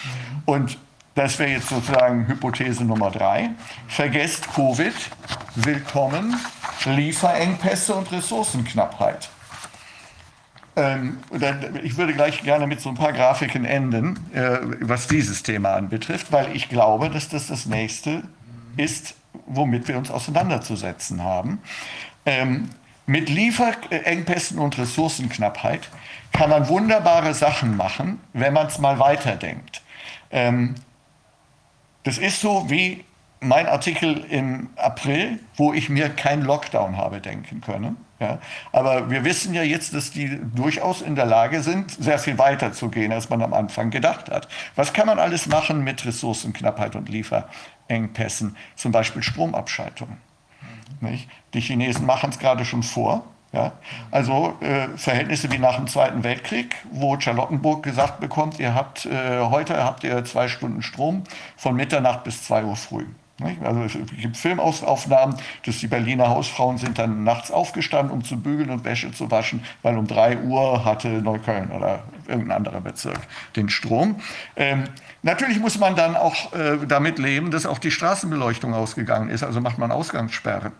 Und 0.47 0.79
das 1.15 1.39
wäre 1.39 1.51
jetzt 1.51 1.69
sozusagen 1.69 2.27
Hypothese 2.27 2.85
Nummer 2.85 3.11
drei. 3.11 3.51
Vergesst 3.89 4.53
Covid, 4.55 4.95
willkommen 5.55 6.37
Lieferengpässe 6.85 7.95
und 7.95 8.11
Ressourcenknappheit. 8.13 9.31
Ähm, 10.77 11.19
ich 11.83 11.97
würde 11.97 12.13
gleich 12.13 12.43
gerne 12.43 12.67
mit 12.67 12.81
so 12.83 12.91
ein 12.91 12.97
paar 12.97 13.15
Grafiken 13.15 13.65
enden, 13.65 14.19
äh, 14.35 14.59
was 14.81 15.09
dieses 15.09 15.43
Thema 15.43 15.75
anbetrifft, 15.75 16.33
weil 16.33 16.55
ich 16.55 16.69
glaube, 16.69 17.09
dass 17.09 17.31
das 17.31 17.47
das 17.47 17.65
nächste 17.65 18.23
ist, 18.77 19.15
womit 19.47 19.89
wir 19.89 19.97
uns 19.97 20.11
auseinanderzusetzen 20.11 21.23
haben. 21.23 21.61
Ähm, 22.27 22.69
mit 23.07 23.31
Lieferengpässen 23.31 24.59
und 24.59 24.77
Ressourcenknappheit 24.77 25.89
kann 26.33 26.51
man 26.51 26.69
wunderbare 26.69 27.33
Sachen 27.33 27.77
machen, 27.77 28.21
wenn 28.33 28.53
man 28.53 28.67
es 28.67 28.79
mal 28.79 28.99
weiterdenkt. 28.99 29.83
Ähm, 30.31 30.75
das 32.03 32.19
ist 32.19 32.41
so 32.41 32.69
wie 32.69 33.05
mein 33.41 33.67
Artikel 33.67 34.25
im 34.29 34.71
April, 34.77 35.39
wo 35.57 35.73
ich 35.73 35.89
mir 35.89 36.09
keinen 36.09 36.43
Lockdown 36.43 36.97
habe 36.97 37.21
denken 37.21 37.61
können. 37.61 37.97
Ja, 38.19 38.39
aber 38.73 39.11
wir 39.11 39.25
wissen 39.25 39.53
ja 39.53 39.63
jetzt, 39.63 39.93
dass 39.93 40.11
die 40.11 40.41
durchaus 40.55 41.03
in 41.03 41.17
der 41.17 41.27
Lage 41.27 41.63
sind, 41.63 41.91
sehr 41.91 42.19
viel 42.19 42.39
weiter 42.39 42.73
zu 42.73 42.89
gehen, 42.89 43.13
als 43.13 43.29
man 43.29 43.43
am 43.43 43.53
Anfang 43.53 43.91
gedacht 43.91 44.31
hat. 44.31 44.49
Was 44.75 44.95
kann 44.95 45.07
man 45.07 45.19
alles 45.19 45.47
machen 45.47 45.85
mit 45.85 46.07
Ressourcenknappheit 46.07 46.97
und 46.97 47.11
Lieferengpässen? 47.11 48.57
Zum 48.75 48.91
Beispiel 48.91 49.23
Stromabschaltung. 49.23 50.17
Nicht? 51.01 51.29
Die 51.53 51.61
Chinesen 51.61 52.07
machen 52.07 52.31
es 52.31 52.39
gerade 52.39 52.65
schon 52.65 52.83
vor. 52.83 53.27
Ja? 53.53 53.73
Also 54.11 54.57
äh, 54.61 54.89
Verhältnisse 54.97 55.51
wie 55.51 55.59
nach 55.59 55.77
dem 55.77 55.87
Zweiten 55.87 56.25
Weltkrieg, 56.25 56.77
wo 56.91 57.21
Charlottenburg 57.21 57.83
gesagt 57.83 58.21
bekommt, 58.21 58.59
ihr 58.59 58.75
habt 58.75 59.05
äh, 59.05 59.41
heute 59.41 59.85
habt 59.85 60.05
ihr 60.05 60.25
zwei 60.25 60.49
Stunden 60.49 60.81
Strom 60.81 61.25
von 61.57 61.77
Mitternacht 61.77 62.25
bis 62.25 62.45
zwei 62.45 62.65
Uhr 62.65 62.77
früh. 62.77 63.05
Also 63.63 63.83
es 63.83 63.93
gibt 64.19 64.37
Filmaufnahmen, 64.37 65.37
dass 65.67 65.79
die 65.79 65.89
Berliner 65.89 66.31
Hausfrauen 66.31 66.79
sind 66.79 66.99
dann 66.99 67.23
nachts 67.23 67.51
aufgestanden, 67.51 68.11
um 68.11 68.25
zu 68.25 68.41
bügeln 68.41 68.71
und 68.71 68.85
Wäsche 68.85 69.13
zu 69.13 69.31
waschen, 69.31 69.63
weil 69.83 69.99
um 69.99 70.07
drei 70.07 70.39
Uhr 70.39 70.87
hatte 70.87 71.09
Neukölln 71.09 71.71
oder 71.71 72.05
irgendein 72.27 72.57
anderer 72.57 72.81
Bezirk 72.81 73.21
den 73.55 73.69
Strom. 73.69 74.17
Ähm, 74.57 74.85
natürlich 75.23 75.61
muss 75.61 75.79
man 75.79 75.97
dann 75.97 76.17
auch 76.17 76.55
äh, 76.55 76.79
damit 76.89 77.19
leben, 77.19 77.51
dass 77.51 77.67
auch 77.67 77.79
die 77.79 77.91
Straßenbeleuchtung 77.91 78.73
ausgegangen 78.73 79.29
ist. 79.29 79.43
Also 79.43 79.61
macht 79.61 79.77
man 79.77 79.93
Ausgangssperren. 79.93 80.73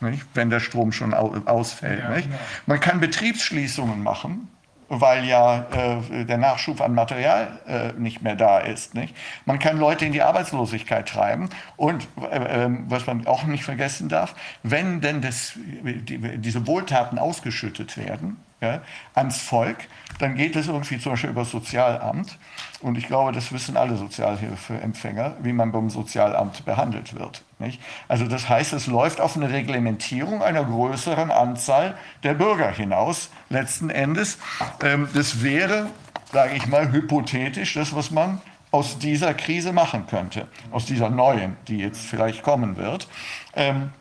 Nicht? 0.00 0.26
wenn 0.34 0.50
der 0.50 0.58
Strom 0.58 0.90
schon 0.90 1.14
ausfällt. 1.14 2.00
Ja, 2.00 2.14
genau. 2.14 2.36
Man 2.66 2.80
kann 2.80 2.98
Betriebsschließungen 2.98 4.02
machen, 4.02 4.48
weil 4.94 5.24
ja 5.24 5.64
äh, 5.72 6.24
der 6.26 6.36
Nachschub 6.36 6.82
an 6.82 6.94
Material 6.94 7.58
äh, 7.66 7.92
nicht 7.94 8.20
mehr 8.20 8.36
da 8.36 8.58
ist. 8.58 8.94
Nicht? 8.94 9.16
Man 9.46 9.58
kann 9.58 9.78
Leute 9.78 10.04
in 10.04 10.12
die 10.12 10.20
Arbeitslosigkeit 10.20 11.08
treiben 11.08 11.48
und 11.76 12.06
äh, 12.30 12.64
ähm, 12.64 12.84
was 12.88 13.06
man 13.06 13.26
auch 13.26 13.44
nicht 13.44 13.64
vergessen 13.64 14.10
darf, 14.10 14.34
wenn 14.62 15.00
denn 15.00 15.22
das, 15.22 15.54
die, 15.56 16.38
diese 16.38 16.66
Wohltaten 16.66 17.18
ausgeschüttet 17.18 17.96
werden 17.96 18.36
ja, 18.60 18.82
ans 19.14 19.40
Volk, 19.40 19.88
dann 20.18 20.36
geht 20.36 20.56
es 20.56 20.68
irgendwie 20.68 20.98
zum 20.98 21.12
Beispiel 21.12 21.30
über 21.30 21.40
das 21.40 21.50
Sozialamt. 21.50 22.38
Und 22.80 22.98
ich 22.98 23.06
glaube, 23.06 23.32
das 23.32 23.50
wissen 23.50 23.76
alle 23.76 23.96
Sozialhilfeempfänger, 23.96 25.36
wie 25.42 25.52
man 25.52 25.72
beim 25.72 25.88
Sozialamt 25.88 26.64
behandelt 26.64 27.18
wird. 27.18 27.42
Nicht? 27.62 27.80
Also 28.08 28.26
das 28.26 28.48
heißt, 28.48 28.72
es 28.72 28.88
läuft 28.88 29.20
auf 29.20 29.36
eine 29.36 29.50
Reglementierung 29.50 30.42
einer 30.42 30.64
größeren 30.64 31.30
Anzahl 31.30 31.96
der 32.24 32.34
Bürger 32.34 32.70
hinaus, 32.70 33.30
letzten 33.50 33.88
Endes. 33.88 34.38
Ähm, 34.82 35.08
das 35.14 35.42
wäre, 35.42 35.86
sage 36.32 36.54
ich 36.56 36.66
mal, 36.66 36.90
hypothetisch 36.90 37.74
das, 37.74 37.94
was 37.94 38.10
man 38.10 38.40
aus 38.72 38.98
dieser 38.98 39.32
Krise 39.34 39.72
machen 39.72 40.06
könnte, 40.08 40.48
aus 40.72 40.86
dieser 40.86 41.08
neuen, 41.08 41.56
die 41.68 41.78
jetzt 41.78 42.04
vielleicht 42.04 42.42
kommen 42.42 42.76
wird. 42.76 43.06
Ähm, 43.54 43.92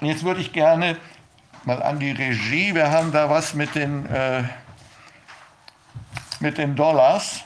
jetzt 0.00 0.24
würde 0.24 0.40
ich 0.40 0.52
gerne 0.52 0.96
mal 1.64 1.82
an 1.82 1.98
die 1.98 2.12
Regie, 2.12 2.74
wir 2.74 2.90
haben 2.90 3.12
da 3.12 3.28
was 3.28 3.54
mit 3.54 3.74
den... 3.74 4.06
Äh, 4.06 4.44
mit 6.40 6.56
den 6.56 6.74
Dollars. 6.74 7.44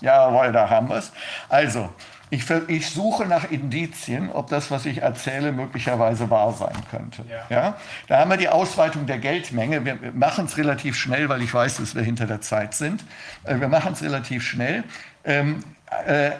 Jawohl, 0.00 0.50
da 0.52 0.68
haben 0.68 0.88
wir 0.88 0.96
es. 0.96 1.12
Also, 1.48 1.90
ich, 2.30 2.48
ich, 2.68 2.90
suche 2.90 3.26
nach 3.26 3.50
Indizien, 3.50 4.30
ob 4.30 4.48
das, 4.48 4.70
was 4.70 4.86
ich 4.86 5.02
erzähle, 5.02 5.52
möglicherweise 5.52 6.28
wahr 6.30 6.52
sein 6.52 6.76
könnte. 6.90 7.24
Ja. 7.28 7.46
ja? 7.48 7.76
Da 8.06 8.18
haben 8.20 8.30
wir 8.30 8.36
die 8.36 8.48
Ausweitung 8.48 9.06
der 9.06 9.18
Geldmenge. 9.18 9.84
Wir 9.84 9.98
machen 10.12 10.44
es 10.44 10.56
relativ 10.56 10.96
schnell, 10.96 11.28
weil 11.28 11.42
ich 11.42 11.52
weiß, 11.52 11.78
dass 11.78 11.94
wir 11.94 12.02
hinter 12.02 12.26
der 12.26 12.40
Zeit 12.40 12.74
sind. 12.74 13.04
Äh, 13.44 13.60
wir 13.60 13.68
machen 13.68 13.92
es 13.92 14.02
relativ 14.02 14.44
schnell. 14.44 14.84
Ähm, 15.24 15.64
äh, 16.06 16.32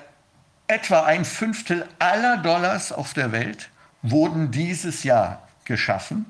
etwa 0.67 1.05
ein 1.05 1.25
Fünftel 1.25 1.87
aller 1.99 2.37
Dollars 2.37 2.93
auf 2.93 3.15
der 3.15 3.33
Welt 3.33 3.71
wurden 4.03 4.51
dieses 4.51 5.05
Jahr 5.05 5.43
geschaffen. 5.65 6.27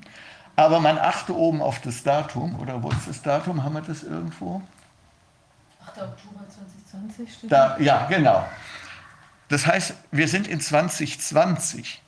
Aber 0.55 0.79
man 0.79 0.97
achte 0.97 1.35
oben 1.35 1.61
auf 1.61 1.79
das 1.79 2.03
Datum, 2.03 2.59
oder 2.59 2.83
wo 2.83 2.89
ist 2.89 3.07
das 3.07 3.21
Datum? 3.21 3.63
Haben 3.63 3.75
wir 3.75 3.81
das 3.81 4.03
irgendwo? 4.03 4.61
8. 5.87 6.01
Oktober 6.01 6.45
2020 6.91 7.33
steht 7.33 7.51
da. 7.51 7.77
Ja, 7.79 8.05
genau. 8.09 8.45
Das 9.49 9.67
heißt, 9.67 9.93
wir 10.11 10.27
sind 10.27 10.47
in 10.47 10.61
2020. 10.61 12.01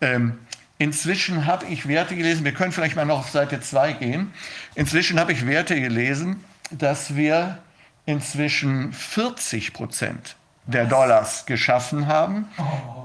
Ähm, 0.00 0.38
inzwischen 0.78 1.46
habe 1.46 1.66
ich 1.66 1.86
Werte 1.86 2.16
gelesen, 2.16 2.44
wir 2.44 2.52
können 2.52 2.72
vielleicht 2.72 2.96
mal 2.96 3.04
noch 3.04 3.20
auf 3.20 3.30
Seite 3.30 3.60
2 3.60 3.92
gehen. 3.92 4.32
Inzwischen 4.74 5.20
habe 5.20 5.32
ich 5.32 5.46
Werte 5.46 5.80
gelesen, 5.80 6.44
dass 6.70 7.14
wir 7.14 7.58
inzwischen 8.06 8.92
40 8.92 9.74
Prozent 9.74 10.36
der 10.68 10.84
Dollars 10.84 11.46
geschaffen 11.46 12.06
haben, 12.08 12.46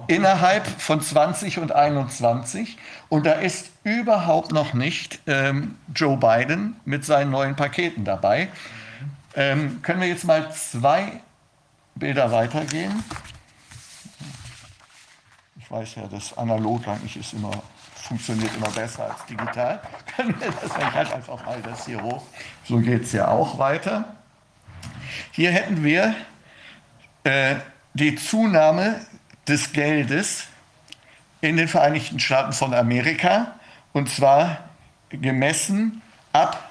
innerhalb 0.08 0.68
von 0.82 1.02
20 1.02 1.60
und 1.60 1.74
21. 1.74 2.78
Und 3.08 3.26
da 3.26 3.34
ist 3.34 3.70
überhaupt 3.84 4.52
noch 4.52 4.74
nicht 4.74 5.22
ähm, 5.28 5.76
Joe 5.96 6.18
Biden 6.18 6.76
mit 6.84 7.06
seinen 7.06 7.32
neuen 7.32 7.56
Paketen 7.56 8.04
dabei. 8.04 8.50
Ähm, 9.36 9.82
können 9.82 10.02
wir 10.02 10.08
jetzt 10.08 10.26
mal 10.26 10.52
zwei 10.52 11.22
Bilder 11.96 12.32
weitergehen? 12.32 13.04
Weiß 15.74 15.96
ja, 15.96 16.04
dass 16.04 16.38
analog 16.38 16.88
eigentlich 16.88 17.18
ist 17.18 17.34
immer, 17.34 17.50
funktioniert 17.96 18.56
immer 18.56 18.70
besser 18.70 19.10
als 19.10 19.26
digital. 19.26 19.82
Ich 20.64 20.94
halte 20.94 21.16
einfach 21.16 21.44
mal 21.44 21.60
das 21.64 21.88
hier 21.88 22.00
hoch. 22.00 22.22
So 22.64 22.78
geht 22.78 23.06
es 23.06 23.12
ja 23.12 23.28
auch 23.28 23.58
weiter. 23.58 24.14
Hier 25.32 25.50
hätten 25.50 25.84
wir 25.84 26.14
äh, 27.24 27.56
die 27.96 28.16
Zunahme 28.16 29.04
des 29.48 29.72
Geldes 29.72 30.44
in 31.42 31.58
den 31.58 31.68
Vereinigten 31.68 32.20
Staaten 32.20 32.54
von 32.54 32.76
Amerika 32.76 33.56
und 33.94 34.12
zwar 34.12 34.70
gemessen 35.10 36.04
ab 36.34 36.70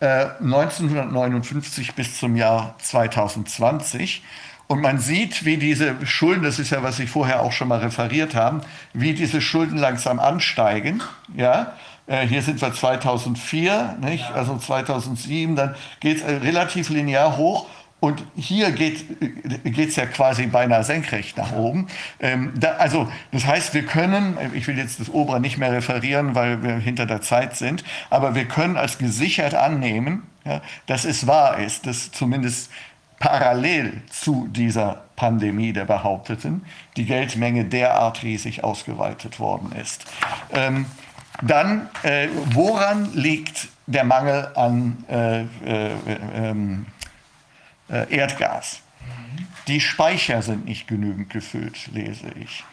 äh, 0.00 0.26
1959 0.40 1.94
bis 1.94 2.18
zum 2.18 2.36
Jahr 2.36 2.74
2020. 2.80 4.22
Und 4.68 4.80
man 4.80 4.98
sieht, 4.98 5.44
wie 5.44 5.58
diese 5.58 5.94
Schulden, 6.06 6.42
das 6.42 6.58
ist 6.58 6.70
ja, 6.70 6.82
was 6.82 6.96
Sie 6.96 7.06
vorher 7.06 7.42
auch 7.42 7.52
schon 7.52 7.68
mal 7.68 7.78
referiert 7.78 8.34
haben, 8.34 8.62
wie 8.92 9.14
diese 9.14 9.40
Schulden 9.40 9.78
langsam 9.78 10.18
ansteigen. 10.18 11.02
Ja? 11.36 11.74
Äh, 12.06 12.26
hier 12.26 12.42
sind 12.42 12.60
wir 12.60 12.72
2004, 12.72 13.98
nicht? 14.00 14.24
also 14.32 14.56
2007, 14.56 15.54
dann 15.54 15.74
geht 16.00 16.18
es 16.18 16.22
äh, 16.22 16.36
relativ 16.36 16.88
linear 16.88 17.36
hoch. 17.36 17.66
Und 17.98 18.22
hier 18.36 18.72
geht 18.72 19.06
es 19.74 19.96
ja 19.96 20.04
quasi 20.04 20.46
beinahe 20.46 20.84
senkrecht 20.84 21.38
nach 21.38 21.52
oben. 21.52 21.86
Ähm, 22.20 22.52
da, 22.54 22.72
also 22.72 23.10
das 23.32 23.46
heißt, 23.46 23.72
wir 23.72 23.86
können, 23.86 24.36
ich 24.52 24.66
will 24.66 24.76
jetzt 24.76 25.00
das 25.00 25.08
obere 25.08 25.40
nicht 25.40 25.56
mehr 25.56 25.72
referieren, 25.72 26.34
weil 26.34 26.62
wir 26.62 26.74
hinter 26.74 27.06
der 27.06 27.22
Zeit 27.22 27.56
sind, 27.56 27.84
aber 28.10 28.34
wir 28.34 28.44
können 28.44 28.76
als 28.76 28.98
gesichert 28.98 29.54
annehmen, 29.54 30.24
ja, 30.44 30.60
dass 30.84 31.06
es 31.06 31.26
wahr 31.26 31.58
ist, 31.58 31.86
dass 31.86 32.12
zumindest 32.12 32.70
parallel 33.18 34.02
zu 34.10 34.48
dieser 34.50 35.02
Pandemie 35.16 35.72
der 35.72 35.86
Behaupteten 35.86 36.64
die 36.96 37.06
Geldmenge 37.06 37.64
derart 37.64 38.22
riesig 38.22 38.62
ausgeweitet 38.62 39.40
worden 39.40 39.72
ist. 39.72 40.04
Ähm, 40.52 40.86
dann, 41.42 41.88
äh, 42.02 42.28
woran 42.52 43.12
liegt 43.14 43.68
der 43.86 44.04
Mangel 44.04 44.50
an 44.54 45.04
äh, 45.08 45.42
äh, 45.42 45.90
ähm, 46.34 46.86
äh, 47.88 48.14
Erdgas. 48.14 48.80
Die 49.68 49.80
Speicher 49.80 50.42
sind 50.42 50.64
nicht 50.64 50.86
genügend 50.86 51.30
gefüllt, 51.30 51.88
lese 51.92 52.28
ich. 52.40 52.64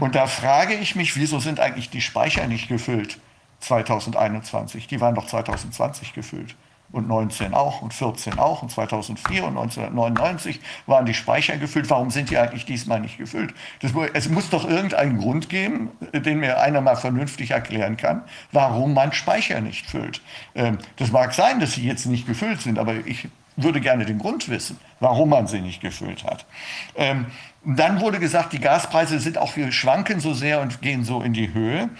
Und 0.00 0.14
da 0.14 0.26
frage 0.26 0.74
ich 0.74 0.94
mich, 0.94 1.16
wieso 1.16 1.40
sind 1.40 1.60
eigentlich 1.60 1.90
die 1.90 2.00
Speicher 2.00 2.46
nicht 2.46 2.68
gefüllt? 2.68 3.18
2021. 3.60 4.86
Die 4.86 5.00
waren 5.00 5.14
doch 5.14 5.26
2020 5.26 6.14
gefüllt. 6.14 6.54
Und 6.90 7.06
19 7.06 7.52
auch 7.52 7.82
und 7.82 7.92
14 7.92 8.38
auch 8.38 8.62
und 8.62 8.70
2004 8.70 9.44
und 9.44 9.58
1999 9.58 10.58
waren 10.86 11.04
die 11.04 11.12
Speicher 11.12 11.58
gefüllt. 11.58 11.90
Warum 11.90 12.10
sind 12.10 12.30
die 12.30 12.38
eigentlich 12.38 12.64
diesmal 12.64 12.98
nicht 13.00 13.18
gefüllt? 13.18 13.52
Das, 13.80 13.92
es 14.14 14.30
muss 14.30 14.48
doch 14.48 14.66
irgendeinen 14.66 15.18
Grund 15.18 15.50
geben, 15.50 15.90
den 16.14 16.40
mir 16.40 16.60
einer 16.60 16.80
mal 16.80 16.96
vernünftig 16.96 17.50
erklären 17.50 17.98
kann, 17.98 18.22
warum 18.52 18.94
man 18.94 19.12
Speicher 19.12 19.60
nicht 19.60 19.84
füllt. 19.84 20.22
Ähm, 20.54 20.78
das 20.96 21.12
mag 21.12 21.34
sein, 21.34 21.60
dass 21.60 21.72
sie 21.72 21.86
jetzt 21.86 22.06
nicht 22.06 22.26
gefüllt 22.26 22.62
sind, 22.62 22.78
aber 22.78 22.94
ich 23.06 23.28
würde 23.58 23.80
gerne 23.80 24.04
den 24.04 24.18
Grund 24.18 24.48
wissen, 24.48 24.78
warum 25.00 25.30
man 25.30 25.46
sie 25.46 25.60
nicht 25.60 25.80
gefüllt 25.80 26.24
hat. 26.24 26.46
Ähm, 26.94 27.26
dann 27.64 28.00
wurde 28.00 28.18
gesagt, 28.20 28.52
die 28.52 28.60
Gaspreise 28.60 29.18
sind 29.18 29.36
auch, 29.36 29.56
wir 29.56 29.72
schwanken 29.72 30.20
so 30.20 30.32
sehr 30.32 30.60
und 30.60 30.80
gehen 30.80 31.04
so 31.04 31.20
in 31.20 31.32
die 31.32 31.52
Höhe 31.52 31.90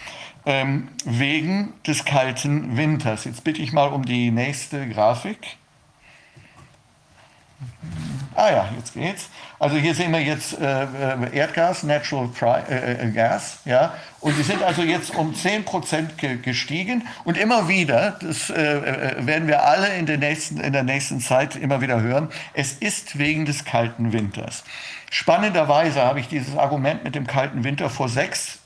ähm, 0.47 0.89
wegen 1.05 1.73
des 1.87 2.05
kalten 2.05 2.77
Winters. 2.77 3.25
Jetzt 3.25 3.45
bitte 3.45 3.63
ich 3.63 3.73
mal 3.73 3.89
um 3.89 4.05
die 4.05 4.31
nächste 4.31 4.89
Grafik. 4.89 5.57
Ah 8.35 8.51
ja, 8.51 8.69
jetzt 8.77 8.95
geht's. 8.95 9.29
Also 9.59 9.77
hier 9.77 9.93
sehen 9.93 10.13
wir 10.13 10.21
jetzt 10.21 10.57
äh, 10.61 10.85
äh 10.85 11.37
Erdgas, 11.37 11.83
Natural 11.83 12.31
äh, 12.71 12.93
äh, 12.93 13.11
Gas, 13.11 13.59
ja, 13.65 13.95
und 14.21 14.39
die 14.39 14.43
sind 14.43 14.63
also 14.63 14.83
jetzt 14.83 15.13
um 15.17 15.35
10 15.35 15.65
ge 16.17 16.37
gestiegen 16.37 17.09
und 17.25 17.37
immer 17.37 17.69
wieder, 17.69 18.17
das 18.21 18.51
äh, 18.51 18.55
äh, 18.55 19.27
werden 19.27 19.49
wir 19.49 19.65
alle 19.65 19.97
in 19.97 20.07
der, 20.07 20.19
nächsten, 20.19 20.61
in 20.61 20.73
der 20.73 20.85
nächsten 20.85 21.19
Zeit 21.19 21.57
immer 21.57 21.81
wieder 21.81 22.01
hören, 22.01 22.29
es 22.55 22.75
ist 22.75 23.19
wegen 23.19 23.45
des 23.45 23.65
kalten 23.65 24.13
Winters. 24.13 24.63
Spannenderweise 25.11 26.03
habe 26.03 26.21
ich 26.21 26.29
dieses 26.29 26.57
Argument 26.57 27.03
mit 27.03 27.17
dem 27.17 27.27
kalten 27.27 27.65
Winter 27.65 27.91
vor 27.91 28.09
sechs 28.09 28.58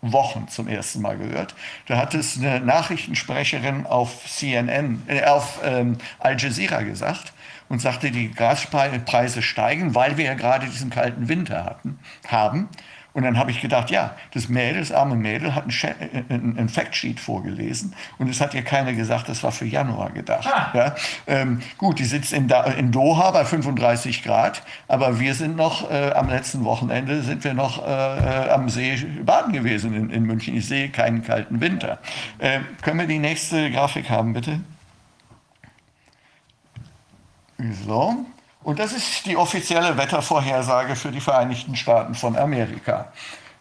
Wochen 0.00 0.48
zum 0.48 0.68
ersten 0.68 1.02
Mal 1.02 1.18
gehört. 1.18 1.54
Da 1.86 1.96
hat 1.96 2.14
es 2.14 2.38
eine 2.38 2.60
Nachrichtensprecherin 2.60 3.86
auf 3.86 4.24
CNN, 4.26 5.02
äh, 5.08 5.24
auf 5.24 5.60
ähm, 5.64 5.98
Al 6.18 6.38
Jazeera 6.38 6.82
gesagt 6.82 7.32
und 7.68 7.80
sagte, 7.80 8.10
die 8.10 8.30
Gaspreise 8.30 9.42
steigen, 9.42 9.94
weil 9.94 10.16
wir 10.16 10.24
ja 10.24 10.34
gerade 10.34 10.66
diesen 10.66 10.90
kalten 10.90 11.28
Winter 11.28 11.64
hatten, 11.64 11.98
haben. 12.26 12.68
Und 13.14 13.24
dann 13.24 13.38
habe 13.38 13.50
ich 13.50 13.60
gedacht, 13.60 13.90
ja, 13.90 14.14
das 14.32 14.48
Mädel, 14.48 14.80
das 14.80 14.92
arme 14.92 15.16
Mädel, 15.16 15.54
hat 15.54 15.64
ein, 15.66 16.56
ein 16.56 16.68
Factsheet 16.68 17.18
vorgelesen 17.18 17.94
und 18.18 18.28
es 18.28 18.40
hat 18.40 18.54
ihr 18.54 18.62
keiner 18.62 18.92
gesagt, 18.92 19.28
das 19.28 19.42
war 19.42 19.50
für 19.50 19.64
Januar 19.64 20.10
gedacht. 20.10 20.46
Ah. 20.46 20.70
Ja, 20.74 20.94
ähm, 21.26 21.60
gut, 21.78 21.98
die 21.98 22.04
sitzt 22.04 22.32
in, 22.32 22.48
in, 22.78 22.92
Doha 22.92 23.30
bei 23.30 23.44
35 23.44 24.22
Grad, 24.22 24.62
aber 24.86 25.18
wir 25.18 25.34
sind 25.34 25.56
noch, 25.56 25.90
äh, 25.90 26.12
am 26.12 26.28
letzten 26.28 26.64
Wochenende 26.64 27.22
sind 27.22 27.42
wir 27.44 27.54
noch 27.54 27.84
äh, 27.84 28.46
äh, 28.46 28.50
am 28.50 28.68
See 28.68 28.96
baden 29.24 29.52
gewesen 29.52 29.94
in, 29.94 30.10
in, 30.10 30.24
München. 30.24 30.56
Ich 30.56 30.68
sehe 30.68 30.90
keinen 30.90 31.24
kalten 31.24 31.60
Winter. 31.60 31.98
Äh, 32.38 32.60
können 32.82 33.00
wir 33.00 33.06
die 33.06 33.18
nächste 33.18 33.70
Grafik 33.70 34.10
haben, 34.10 34.34
bitte? 34.34 34.60
So. 37.84 38.26
Und 38.62 38.78
das 38.78 38.92
ist 38.92 39.26
die 39.26 39.36
offizielle 39.36 39.96
Wettervorhersage 39.96 40.96
für 40.96 41.10
die 41.10 41.20
Vereinigten 41.20 41.76
Staaten 41.76 42.14
von 42.14 42.36
Amerika. 42.36 43.12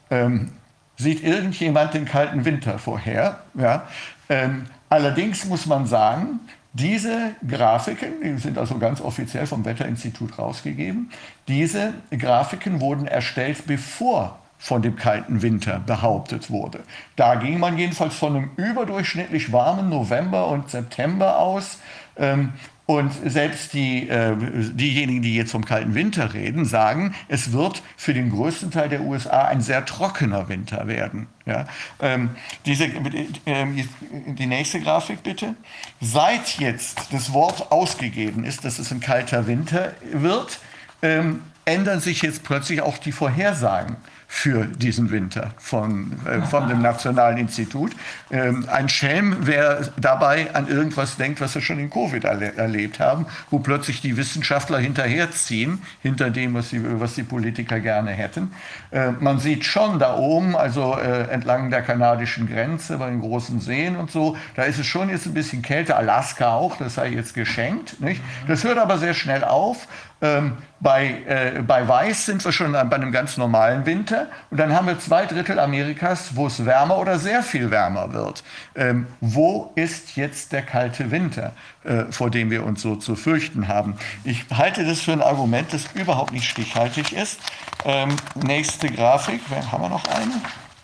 Ähm, 0.10 0.54
sieht 0.98 1.24
irgendjemand 1.24 1.94
den 1.94 2.06
kalten 2.06 2.44
Winter 2.46 2.80
vorher? 2.80 3.40
Ja? 3.54 3.88
Ähm, 4.30 4.66
allerdings 4.90 5.46
muss 5.46 5.66
man 5.66 5.86
sagen, 5.86 6.40
diese 6.74 7.36
Grafiken, 7.48 8.22
die 8.24 8.38
sind 8.38 8.58
also 8.58 8.78
ganz 8.78 9.02
offiziell 9.02 9.48
vom 9.48 9.66
Wetterinstitut 9.66 10.38
rausgegeben, 10.38 11.12
diese 11.48 11.94
Grafiken 12.12 12.82
wurden 12.82 13.08
erstellt, 13.08 13.66
bevor 13.66 14.38
von 14.60 14.82
dem 14.82 14.96
kalten 14.96 15.42
Winter 15.42 15.80
behauptet 15.80 16.50
wurde. 16.50 16.80
Da 17.16 17.36
ging 17.36 17.60
man 17.60 17.78
jedenfalls 17.78 18.16
von 18.16 18.36
einem 18.36 18.52
überdurchschnittlich 18.58 19.52
warmen 19.52 19.90
November 19.90 20.48
und 20.48 20.70
September 20.70 21.40
aus. 21.40 21.80
Ähm, 22.18 22.54
und 22.88 23.12
selbst 23.26 23.74
die, 23.74 24.08
äh, 24.08 24.34
diejenigen, 24.38 25.22
die 25.22 25.36
jetzt 25.36 25.52
vom 25.52 25.66
kalten 25.66 25.94
Winter 25.94 26.34
reden, 26.34 26.64
sagen, 26.64 27.14
es 27.28 27.52
wird 27.52 27.84
für 27.98 28.14
den 28.14 28.32
größten 28.32 28.72
Teil 28.72 28.88
der 28.88 29.02
USA 29.02 29.44
ein 29.44 29.60
sehr 29.60 29.86
trockener 29.86 30.48
Winter 30.48 30.88
werden. 30.88 31.28
Ja? 31.46 31.66
Ähm, 32.02 32.30
diese, 32.66 32.86
äh, 32.86 33.66
die 34.06 34.46
nächste 34.46 34.80
Grafik 34.80 35.22
bitte. 35.22 35.56
Seit 36.00 36.60
jetzt 36.60 37.10
das 37.12 37.34
Wort 37.34 37.74
ausgegeben 37.74 38.46
ist, 38.46 38.64
dass 38.64 38.80
es 38.80 38.90
ein 38.90 39.02
kalter 39.02 39.48
Winter 39.48 39.94
wird, 40.14 40.60
ähm, 41.02 41.42
ändern 41.66 42.00
sich 42.00 42.22
jetzt 42.22 42.44
plötzlich 42.44 42.82
auch 42.82 42.98
die 42.98 43.12
Vorhersagen 43.12 43.98
für 44.30 44.66
diesen 44.66 45.10
Winter 45.10 45.54
von, 45.58 46.12
äh, 46.26 46.42
von 46.42 46.68
dem 46.68 46.82
Nationalen 46.82 47.38
Institut. 47.38 47.94
Ähm, 48.30 48.68
ein 48.70 48.90
Schelm, 48.90 49.38
wer 49.42 49.90
dabei 50.00 50.54
an 50.54 50.68
irgendwas 50.68 51.16
denkt, 51.16 51.40
was 51.40 51.56
wir 51.56 51.62
schon 51.62 51.80
in 51.80 51.90
Covid 51.90 52.26
erle 52.26 52.54
erlebt 52.56 53.00
haben, 53.00 53.26
wo 53.50 53.60
plötzlich 53.60 54.02
die 54.02 54.18
Wissenschaftler 54.18 54.80
hinterherziehen, 54.80 55.82
hinter 56.02 56.30
dem, 56.30 56.54
was 56.54 56.70
die, 56.70 56.82
was 57.00 57.16
die 57.16 57.24
Politiker 57.24 57.80
gerne 57.80 58.12
hätten. 58.12 58.52
Äh, 58.98 59.12
man 59.20 59.38
sieht 59.38 59.64
schon 59.64 60.00
da 60.00 60.16
oben, 60.16 60.56
also 60.56 60.98
äh, 60.98 61.30
entlang 61.30 61.70
der 61.70 61.84
kanadischen 61.84 62.48
Grenze, 62.48 62.98
bei 62.98 63.10
den 63.10 63.22
großen 63.22 63.60
Seen 63.60 63.96
und 63.96 64.10
so, 64.10 64.36
da 64.56 64.64
ist 64.64 64.80
es 64.80 64.88
schon 64.88 65.10
jetzt 65.10 65.28
ein 65.28 65.36
bisschen 65.36 65.62
kälter. 65.62 65.98
Alaska 65.98 66.56
auch, 66.56 66.78
das 66.78 66.96
sei 66.96 67.10
jetzt 67.10 67.36
geschenkt. 67.36 68.02
Nicht? 68.02 68.24
Das 68.48 68.64
hört 68.64 68.80
aber 68.80 68.98
sehr 68.98 69.14
schnell 69.14 69.44
auf. 69.44 69.88
Ähm, 70.20 70.58
bei, 70.80 71.22
äh, 71.28 71.62
bei 71.62 71.88
Weiß 71.88 72.26
sind 72.26 72.44
wir 72.44 72.52
schon 72.52 72.72
bei 72.72 72.80
einem 72.80 73.12
ganz 73.12 73.38
normalen 73.38 73.86
Winter 73.86 74.28
und 74.50 74.60
dann 74.60 74.74
haben 74.76 74.88
wir 74.88 75.00
zwei 75.00 75.28
Drittel 75.28 75.60
Amerikas, 75.60 76.36
wo 76.36 76.48
es 76.48 76.66
wärmer 76.66 76.98
oder 76.98 77.20
sehr 77.20 77.44
viel 77.44 77.70
wärmer 77.70 78.14
wird. 78.14 78.44
Ähm, 78.76 79.06
wo 79.22 79.72
ist 79.76 80.16
jetzt 80.16 80.54
der 80.54 80.64
kalte 80.64 81.12
Winter, 81.12 81.52
äh, 81.88 82.12
vor 82.12 82.30
dem 82.30 82.52
wir 82.52 82.66
uns 82.66 82.82
so 82.82 82.96
zu 82.96 83.16
fürchten 83.16 83.68
haben? 83.68 83.96
Ich 84.24 84.46
halte 84.54 84.86
das 84.86 85.02
für 85.02 85.14
ein 85.14 85.22
Argument, 85.22 85.72
das 85.74 85.86
überhaupt 85.94 86.34
nicht 86.34 86.50
stichhaltig 86.50 87.14
ist. 87.14 87.40
Ähm, 87.86 88.16
nächste 88.36 88.90
Grafik, 88.90 89.42
haben 89.72 89.84
wir 89.84 89.90
noch 89.90 90.06
eine? 90.08 90.42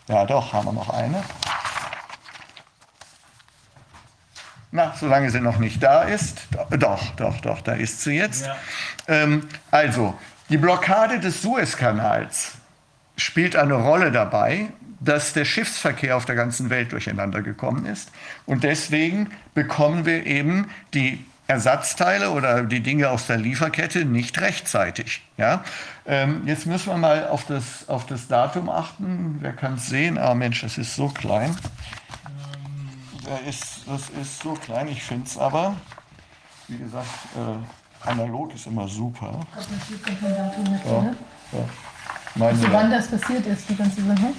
Ja, 0.07 0.25
doch, 0.25 0.53
haben 0.53 0.67
wir 0.67 0.73
noch 0.73 0.89
eine. 0.89 1.23
Na, 4.71 4.93
solange 4.99 5.29
sie 5.29 5.39
noch 5.39 5.59
nicht 5.59 5.83
da 5.83 6.01
ist. 6.01 6.47
Doch, 6.71 7.05
doch, 7.15 7.41
doch, 7.41 7.61
da 7.61 7.73
ist 7.73 8.01
sie 8.01 8.15
jetzt. 8.15 8.47
Ja. 8.47 8.55
Ähm, 9.07 9.47
also, 9.69 10.15
die 10.49 10.57
Blockade 10.57 11.19
des 11.19 11.41
Suezkanals 11.41 12.53
spielt 13.15 13.55
eine 13.55 13.75
Rolle 13.75 14.11
dabei, 14.11 14.69
dass 15.03 15.33
der 15.33 15.45
Schiffsverkehr 15.45 16.17
auf 16.17 16.25
der 16.25 16.35
ganzen 16.35 16.69
Welt 16.69 16.91
durcheinander 16.91 17.41
gekommen 17.41 17.85
ist. 17.85 18.11
Und 18.45 18.63
deswegen 18.63 19.29
bekommen 19.53 20.05
wir 20.05 20.25
eben 20.25 20.69
die 20.93 21.23
Ersatzteile 21.47 22.31
oder 22.31 22.63
die 22.63 22.79
Dinge 22.79 23.09
aus 23.09 23.27
der 23.27 23.37
Lieferkette 23.37 24.05
nicht 24.05 24.39
rechtzeitig. 24.39 25.21
Ja? 25.37 25.63
Ähm, 26.05 26.43
jetzt 26.45 26.65
müssen 26.65 26.87
wir 26.87 26.97
mal 26.97 27.27
auf 27.27 27.45
das, 27.45 27.89
auf 27.89 28.05
das 28.05 28.27
Datum 28.27 28.69
achten. 28.69 29.37
Wer 29.41 29.51
kann 29.51 29.75
es 29.75 29.87
sehen? 29.87 30.17
Ah 30.17 30.33
Mensch, 30.33 30.61
das 30.61 30.77
ist 30.77 30.95
so 30.95 31.09
klein 31.09 31.55
der 33.25 33.49
ist, 33.49 33.81
das 33.87 34.09
ist 34.21 34.41
so 34.41 34.53
klein, 34.53 34.87
ich 34.87 35.01
finde 35.03 35.27
es 35.27 35.37
aber, 35.37 35.75
wie 36.67 36.77
gesagt, 36.77 37.07
äh, 37.35 38.07
analog 38.09 38.53
ist 38.53 38.67
immer 38.67 38.87
super. 38.87 39.39
Ja, 40.21 41.03
ja. 41.51 41.69
Meine, 42.35 42.51
also 42.51 42.71
wann 42.71 42.91
das 42.91 43.07
passiert 43.07 43.45
ist, 43.45 43.69
die 43.69 43.75
ganze 43.75 44.01
Sache? 44.01 44.33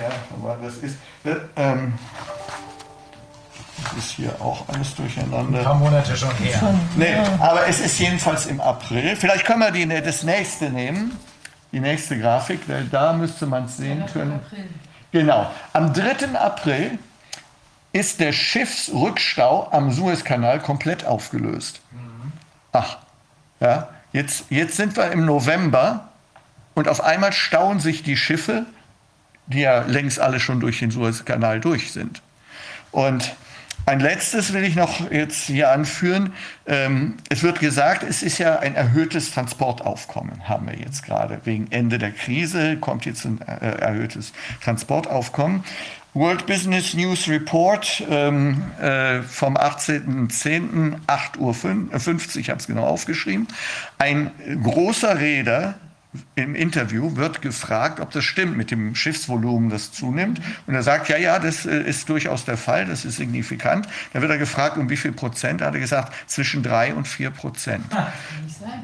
Ja, 0.00 0.08
aber 0.36 0.58
das 0.62 0.76
ist, 0.76 0.96
äh, 1.24 1.36
ähm, 1.56 1.94
das 3.82 4.04
ist 4.04 4.10
hier 4.12 4.34
auch 4.40 4.68
alles 4.68 4.94
durcheinander. 4.94 5.58
Ein 5.58 5.64
paar 5.64 5.74
Monate 5.74 6.16
schon 6.16 6.34
her. 6.36 6.74
Nee, 6.96 7.16
aber 7.40 7.66
es 7.66 7.80
ist 7.80 7.98
jedenfalls 7.98 8.46
im 8.46 8.60
April. 8.60 9.16
Vielleicht 9.16 9.44
können 9.44 9.60
wir 9.60 9.70
die, 9.70 9.86
das 9.86 10.22
nächste 10.22 10.70
nehmen, 10.70 11.16
die 11.72 11.80
nächste 11.80 12.18
Grafik, 12.18 12.68
weil 12.68 12.84
da 12.84 13.12
müsste 13.12 13.46
man 13.46 13.64
es 13.64 13.76
sehen 13.76 14.04
können. 14.12 14.40
Genau, 15.12 15.50
am 15.72 15.92
3. 15.92 16.38
April 16.38 16.98
ist 17.92 18.18
der 18.18 18.32
Schiffsrückstau 18.32 19.68
am 19.70 19.92
Suezkanal 19.92 20.58
komplett 20.60 21.06
aufgelöst. 21.06 21.80
Ach, 22.72 22.98
ja, 23.60 23.88
jetzt, 24.12 24.46
jetzt 24.50 24.76
sind 24.76 24.96
wir 24.96 25.12
im 25.12 25.24
November 25.24 26.08
und 26.74 26.88
auf 26.88 27.02
einmal 27.04 27.32
stauen 27.32 27.78
sich 27.78 28.02
die 28.02 28.16
Schiffe, 28.16 28.66
die 29.46 29.60
ja 29.60 29.82
längst 29.82 30.20
alle 30.20 30.40
schon 30.40 30.60
durch 30.60 30.78
den 30.78 30.90
Suezkanal 30.90 31.60
durch 31.60 31.92
sind. 31.92 32.22
Und 32.90 33.34
ein 33.86 34.00
letztes 34.00 34.54
will 34.54 34.64
ich 34.64 34.76
noch 34.76 35.10
jetzt 35.10 35.44
hier 35.44 35.70
anführen. 35.70 36.32
Ähm, 36.66 37.18
es 37.28 37.42
wird 37.42 37.60
gesagt, 37.60 38.02
es 38.02 38.22
ist 38.22 38.38
ja 38.38 38.58
ein 38.60 38.74
erhöhtes 38.74 39.30
Transportaufkommen, 39.30 40.48
haben 40.48 40.66
wir 40.66 40.78
jetzt 40.78 41.04
gerade. 41.04 41.40
Wegen 41.44 41.70
Ende 41.70 41.98
der 41.98 42.12
Krise 42.12 42.78
kommt 42.78 43.04
jetzt 43.04 43.26
ein 43.26 43.40
äh, 43.42 43.80
erhöhtes 43.80 44.32
Transportaufkommen. 44.62 45.64
World 46.14 46.46
Business 46.46 46.94
News 46.94 47.28
Report 47.28 48.04
ähm, 48.08 48.62
äh, 48.80 49.20
vom 49.22 49.56
18.10. 49.56 51.00
8.50 51.06 51.38
Uhr, 51.38 52.40
ich 52.40 52.48
habe 52.48 52.60
es 52.60 52.66
genau 52.66 52.86
aufgeschrieben. 52.86 53.48
Ein 53.98 54.30
großer 54.62 55.18
Räder 55.18 55.74
im 56.36 56.56
Interview 56.56 57.14
wird 57.16 57.42
gefragt, 57.42 58.00
ob 58.00 58.10
das 58.10 58.24
stimmt 58.24 58.56
mit 58.56 58.70
dem 58.70 58.94
Schiffsvolumen, 58.94 59.70
das 59.70 59.92
zunimmt. 59.92 60.40
Und 60.66 60.74
er 60.74 60.82
sagt, 60.82 61.08
ja, 61.08 61.16
ja, 61.16 61.38
das 61.38 61.64
äh, 61.64 61.82
ist 61.82 62.08
durchaus 62.08 62.44
der 62.44 62.56
Fall, 62.56 62.86
das 62.86 63.04
ist 63.04 63.16
signifikant. 63.16 63.86
Dann 64.12 64.22
wird 64.22 64.32
er 64.32 64.38
gefragt, 64.38 64.76
um 64.76 64.90
wie 64.90 64.96
viel 64.96 65.12
Prozent? 65.12 65.60
Da 65.60 65.66
hat 65.66 65.74
er 65.74 65.80
gesagt, 65.80 66.12
zwischen 66.26 66.62
drei 66.62 66.92
und 66.92 67.06
vier 67.06 67.30
Prozent. 67.30 67.84
Ah, 67.90 68.12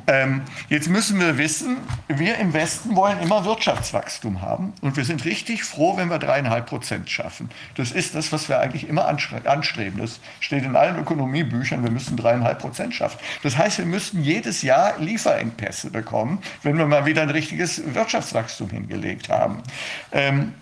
ähm, 0.07 0.43
jetzt 0.69 0.89
müssen 0.89 1.19
wir 1.19 1.39
wissen, 1.39 1.79
wir 2.07 2.39
im 2.39 2.53
Westen 2.53 2.95
wollen 2.95 3.19
immer 3.20 3.45
Wirtschaftswachstum 3.45 4.43
haben. 4.43 4.73
Und 4.81 4.97
wir 4.97 5.05
sind 5.05 5.25
richtig 5.25 5.65
froh, 5.65 5.97
wenn 5.97 6.09
wir 6.09 6.19
dreieinhalb 6.19 6.67
Prozent 6.67 7.11
schaffen. 7.11 7.51
Das 7.75 7.91
ist 7.91 8.15
das, 8.15 8.31
was 8.31 8.49
wir 8.49 8.61
eigentlich 8.61 8.89
immer 8.89 9.07
anstreben. 9.09 9.99
Das 9.99 10.20
steht 10.39 10.65
in 10.65 10.77
allen 10.77 10.99
Ökonomiebüchern, 10.99 11.83
wir 11.83 11.91
müssen 11.91 12.17
dreieinhalb 12.17 12.61
Prozent 12.61 12.95
schaffen. 12.95 13.19
Das 13.43 13.57
heißt, 13.57 13.79
wir 13.79 13.87
müssten 13.87 14.23
jedes 14.23 14.62
Jahr 14.62 14.99
Lieferengpässe 14.99 15.91
bekommen, 15.91 16.39
wenn 16.62 16.79
wir 16.79 16.87
mal 16.87 17.07
wieder 17.07 17.23
ein 17.23 17.40
richtiges 17.41 17.83
Wirtschaftswachstum 17.94 18.69
hingelegt 18.70 19.28
haben. 19.31 19.62
Ähm, 20.12 20.55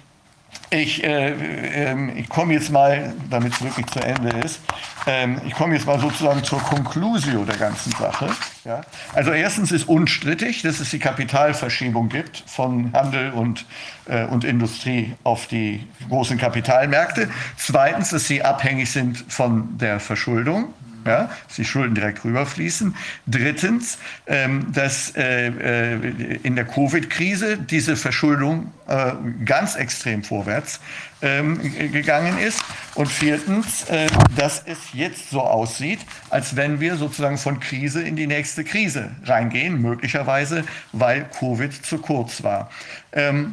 ich, 0.70 1.02
äh, 1.02 1.32
äh, 1.32 2.10
ich 2.16 2.28
komme 2.28 2.52
jetzt 2.54 2.70
mal, 2.70 3.14
damit 3.30 3.54
es 3.54 3.62
wirklich 3.62 3.86
zu 3.86 4.00
Ende 4.00 4.30
ist, 4.38 4.60
ähm, 5.06 5.40
ich 5.46 5.54
komme 5.54 5.74
jetzt 5.74 5.86
mal 5.86 5.98
sozusagen 5.98 6.44
zur 6.44 6.60
Konklusio 6.60 7.44
der 7.44 7.56
ganzen 7.56 7.92
Sache. 7.92 8.28
Ja? 8.64 8.82
Also 9.14 9.30
erstens 9.32 9.72
ist 9.72 9.88
unstrittig, 9.88 10.62
dass 10.62 10.80
es 10.80 10.90
die 10.90 10.98
Kapitalverschiebung 10.98 12.10
gibt 12.10 12.44
von 12.46 12.92
Handel 12.92 13.30
und, 13.32 13.64
äh, 14.06 14.24
und 14.24 14.44
Industrie 14.44 15.14
auf 15.24 15.46
die 15.46 15.86
großen 16.08 16.36
Kapitalmärkte. 16.36 17.30
Zweitens, 17.56 18.10
dass 18.10 18.26
sie 18.26 18.42
abhängig 18.42 18.90
sind 18.90 19.24
von 19.28 19.78
der 19.78 20.00
Verschuldung 20.00 20.74
ja, 21.08 21.30
dass 21.46 21.56
die 21.56 21.64
Schulden 21.64 21.94
direkt 21.94 22.24
rüberfließen. 22.24 22.94
Drittens, 23.26 23.98
ähm, 24.26 24.72
dass 24.72 25.14
äh, 25.16 25.48
äh, 25.48 26.38
in 26.42 26.54
der 26.54 26.64
Covid-Krise 26.64 27.58
diese 27.58 27.96
Verschuldung 27.96 28.72
äh, 28.86 29.12
ganz 29.44 29.74
extrem 29.74 30.22
vorwärts 30.22 30.80
ähm, 31.22 31.60
gegangen 31.92 32.38
ist. 32.38 32.62
Und 32.94 33.08
viertens, 33.08 33.84
äh, 33.88 34.06
dass 34.36 34.62
es 34.66 34.78
jetzt 34.92 35.30
so 35.30 35.40
aussieht, 35.40 36.00
als 36.30 36.56
wenn 36.56 36.80
wir 36.80 36.96
sozusagen 36.96 37.38
von 37.38 37.60
Krise 37.60 38.02
in 38.02 38.16
die 38.16 38.26
nächste 38.26 38.64
Krise 38.64 39.10
reingehen, 39.24 39.80
möglicherweise, 39.80 40.64
weil 40.92 41.26
Covid 41.38 41.72
zu 41.72 41.98
kurz 41.98 42.42
war. 42.42 42.70
Ähm, 43.12 43.52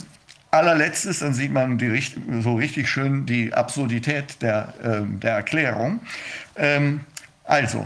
allerletztes, 0.52 1.20
dann 1.20 1.34
sieht 1.34 1.52
man 1.52 1.78
die, 1.78 2.02
so 2.42 2.56
richtig 2.56 2.90
schön 2.90 3.26
die 3.26 3.54
Absurdität 3.54 4.42
der, 4.42 4.74
äh, 4.82 5.02
der 5.06 5.34
Erklärung. 5.34 6.00
Ähm, 6.56 7.02
also, 7.46 7.86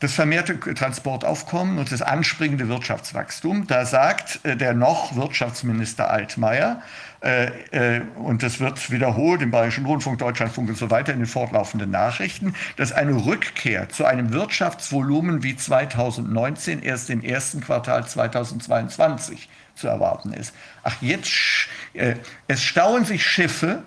das 0.00 0.14
vermehrte 0.14 0.58
Transportaufkommen 0.58 1.78
und 1.78 1.92
das 1.92 2.00
anspringende 2.00 2.68
Wirtschaftswachstum, 2.68 3.66
da 3.66 3.84
sagt 3.84 4.40
äh, 4.44 4.56
der 4.56 4.72
noch 4.72 5.14
Wirtschaftsminister 5.14 6.10
Altmaier, 6.10 6.80
äh, 7.22 7.98
äh, 7.98 8.00
und 8.16 8.42
das 8.42 8.60
wird 8.60 8.90
wiederholt 8.90 9.42
im 9.42 9.50
Bayerischen 9.50 9.84
Rundfunk, 9.84 10.18
Deutschlandfunk 10.18 10.70
und 10.70 10.78
so 10.78 10.90
weiter 10.90 11.12
in 11.12 11.18
den 11.18 11.26
fortlaufenden 11.26 11.90
Nachrichten, 11.90 12.54
dass 12.76 12.92
eine 12.92 13.26
Rückkehr 13.26 13.90
zu 13.90 14.06
einem 14.06 14.32
Wirtschaftsvolumen 14.32 15.42
wie 15.42 15.54
2019 15.54 16.82
erst 16.82 17.10
im 17.10 17.22
ersten 17.22 17.60
Quartal 17.60 18.06
2022 18.06 19.50
zu 19.74 19.86
erwarten 19.86 20.32
ist. 20.32 20.54
Ach, 20.82 20.96
jetzt, 21.02 21.68
äh, 21.92 22.14
es 22.48 22.62
stauen 22.62 23.04
sich 23.04 23.26
Schiffe, 23.26 23.82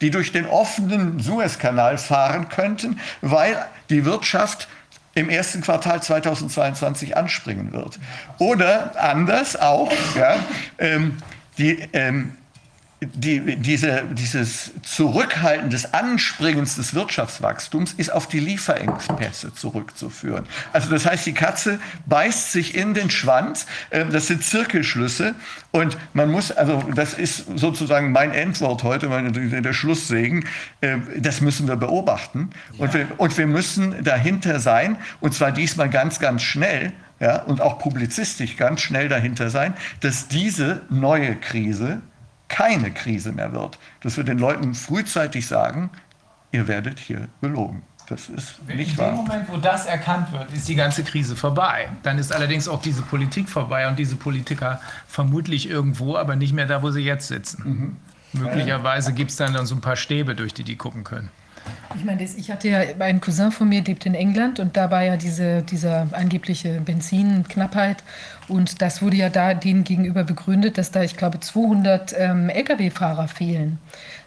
die 0.00 0.10
durch 0.10 0.32
den 0.32 0.46
offenen 0.46 1.20
Suezkanal 1.20 1.98
fahren 1.98 2.48
könnten, 2.48 3.00
weil 3.20 3.64
die 3.88 4.04
Wirtschaft 4.04 4.68
im 5.14 5.30
ersten 5.30 5.62
Quartal 5.62 6.02
2022 6.02 7.16
anspringen 7.16 7.72
wird. 7.72 7.98
Oder 8.38 9.02
anders 9.02 9.56
auch, 9.56 9.90
ja, 10.14 10.36
ähm, 10.78 11.16
die, 11.56 11.88
ähm, 11.94 12.36
die, 13.00 13.56
diese, 13.56 14.04
dieses 14.12 14.72
Zurückhalten 14.82 15.68
des 15.68 15.92
Anspringens 15.92 16.76
des 16.76 16.94
Wirtschaftswachstums 16.94 17.92
ist 17.92 18.10
auf 18.10 18.26
die 18.26 18.40
Lieferengpässe 18.40 19.52
zurückzuführen. 19.52 20.46
Also 20.72 20.88
das 20.88 21.04
heißt, 21.04 21.26
die 21.26 21.34
Katze 21.34 21.78
beißt 22.06 22.52
sich 22.52 22.74
in 22.74 22.94
den 22.94 23.10
Schwanz. 23.10 23.66
Ähm, 23.90 24.10
das 24.12 24.28
sind 24.28 24.42
Zirkelschlüsse. 24.42 25.34
Und 25.72 25.98
man 26.14 26.30
muss, 26.30 26.52
also 26.52 26.82
das 26.94 27.12
ist 27.12 27.44
sozusagen 27.56 28.12
mein 28.12 28.32
Endwort 28.32 28.82
heute, 28.82 29.08
der 29.10 29.72
Schlusssegen. 29.74 30.46
Ähm, 30.80 31.06
das 31.18 31.42
müssen 31.42 31.68
wir 31.68 31.76
beobachten. 31.76 32.48
Ja. 32.72 32.84
Und, 32.84 32.94
wir, 32.94 33.08
und 33.18 33.36
wir 33.36 33.46
müssen 33.46 34.04
dahinter 34.04 34.58
sein. 34.58 34.96
Und 35.20 35.34
zwar 35.34 35.52
diesmal 35.52 35.90
ganz, 35.90 36.18
ganz 36.18 36.42
schnell. 36.42 36.94
Ja, 37.18 37.42
und 37.42 37.62
auch 37.62 37.78
publizistisch 37.78 38.56
ganz 38.56 38.82
schnell 38.82 39.08
dahinter 39.08 39.48
sein, 39.48 39.72
dass 40.00 40.28
diese 40.28 40.82
neue 40.90 41.34
Krise 41.36 42.02
keine 42.48 42.92
Krise 42.92 43.32
mehr 43.32 43.52
wird, 43.52 43.78
dass 44.00 44.16
wir 44.16 44.24
den 44.24 44.38
Leuten 44.38 44.74
frühzeitig 44.74 45.46
sagen, 45.46 45.90
ihr 46.52 46.68
werdet 46.68 46.98
hier 46.98 47.28
belogen. 47.40 47.82
Das 48.08 48.28
ist 48.28 48.64
nicht 48.68 48.96
wahr. 48.98 49.10
In 49.10 49.16
dem 49.16 49.24
Moment, 49.24 49.48
wo 49.48 49.56
das 49.56 49.86
erkannt 49.86 50.30
wird, 50.32 50.52
ist 50.52 50.68
die 50.68 50.76
ganze 50.76 51.02
Krise 51.02 51.34
vorbei. 51.34 51.88
Dann 52.04 52.18
ist 52.18 52.32
allerdings 52.32 52.68
auch 52.68 52.80
diese 52.80 53.02
Politik 53.02 53.48
vorbei 53.48 53.88
und 53.88 53.98
diese 53.98 54.14
Politiker 54.14 54.80
vermutlich 55.08 55.68
irgendwo, 55.68 56.16
aber 56.16 56.36
nicht 56.36 56.52
mehr 56.52 56.66
da, 56.66 56.82
wo 56.82 56.90
sie 56.90 57.02
jetzt 57.02 57.26
sitzen. 57.26 57.98
Mhm. 58.32 58.40
Möglicherweise 58.40 59.12
gibt 59.12 59.30
es 59.30 59.36
dann, 59.36 59.54
dann 59.54 59.66
so 59.66 59.74
ein 59.74 59.80
paar 59.80 59.96
Stäbe, 59.96 60.34
durch 60.34 60.54
die 60.54 60.62
die 60.62 60.76
gucken 60.76 61.02
können. 61.02 61.30
Ich 61.96 62.04
meine, 62.04 62.22
ich 62.22 62.50
hatte 62.50 62.68
ja 62.68 62.80
einen 62.98 63.20
Cousin 63.20 63.50
von 63.50 63.68
mir, 63.68 63.82
lebt 63.82 64.04
in 64.06 64.14
England 64.14 64.60
und 64.60 64.76
da 64.76 64.90
war 64.90 65.02
ja 65.02 65.16
diese, 65.16 65.62
diese 65.62 66.08
angebliche 66.12 66.80
Benzinknappheit 66.80 68.04
und 68.48 68.82
das 68.82 69.02
wurde 69.02 69.16
ja 69.16 69.28
da 69.30 69.54
denen 69.54 69.82
gegenüber 69.82 70.22
begründet, 70.24 70.78
dass 70.78 70.90
da, 70.90 71.02
ich 71.02 71.16
glaube, 71.16 71.40
200 71.40 72.14
ähm, 72.18 72.48
Lkw-Fahrer 72.50 73.28
fehlen. 73.28 73.78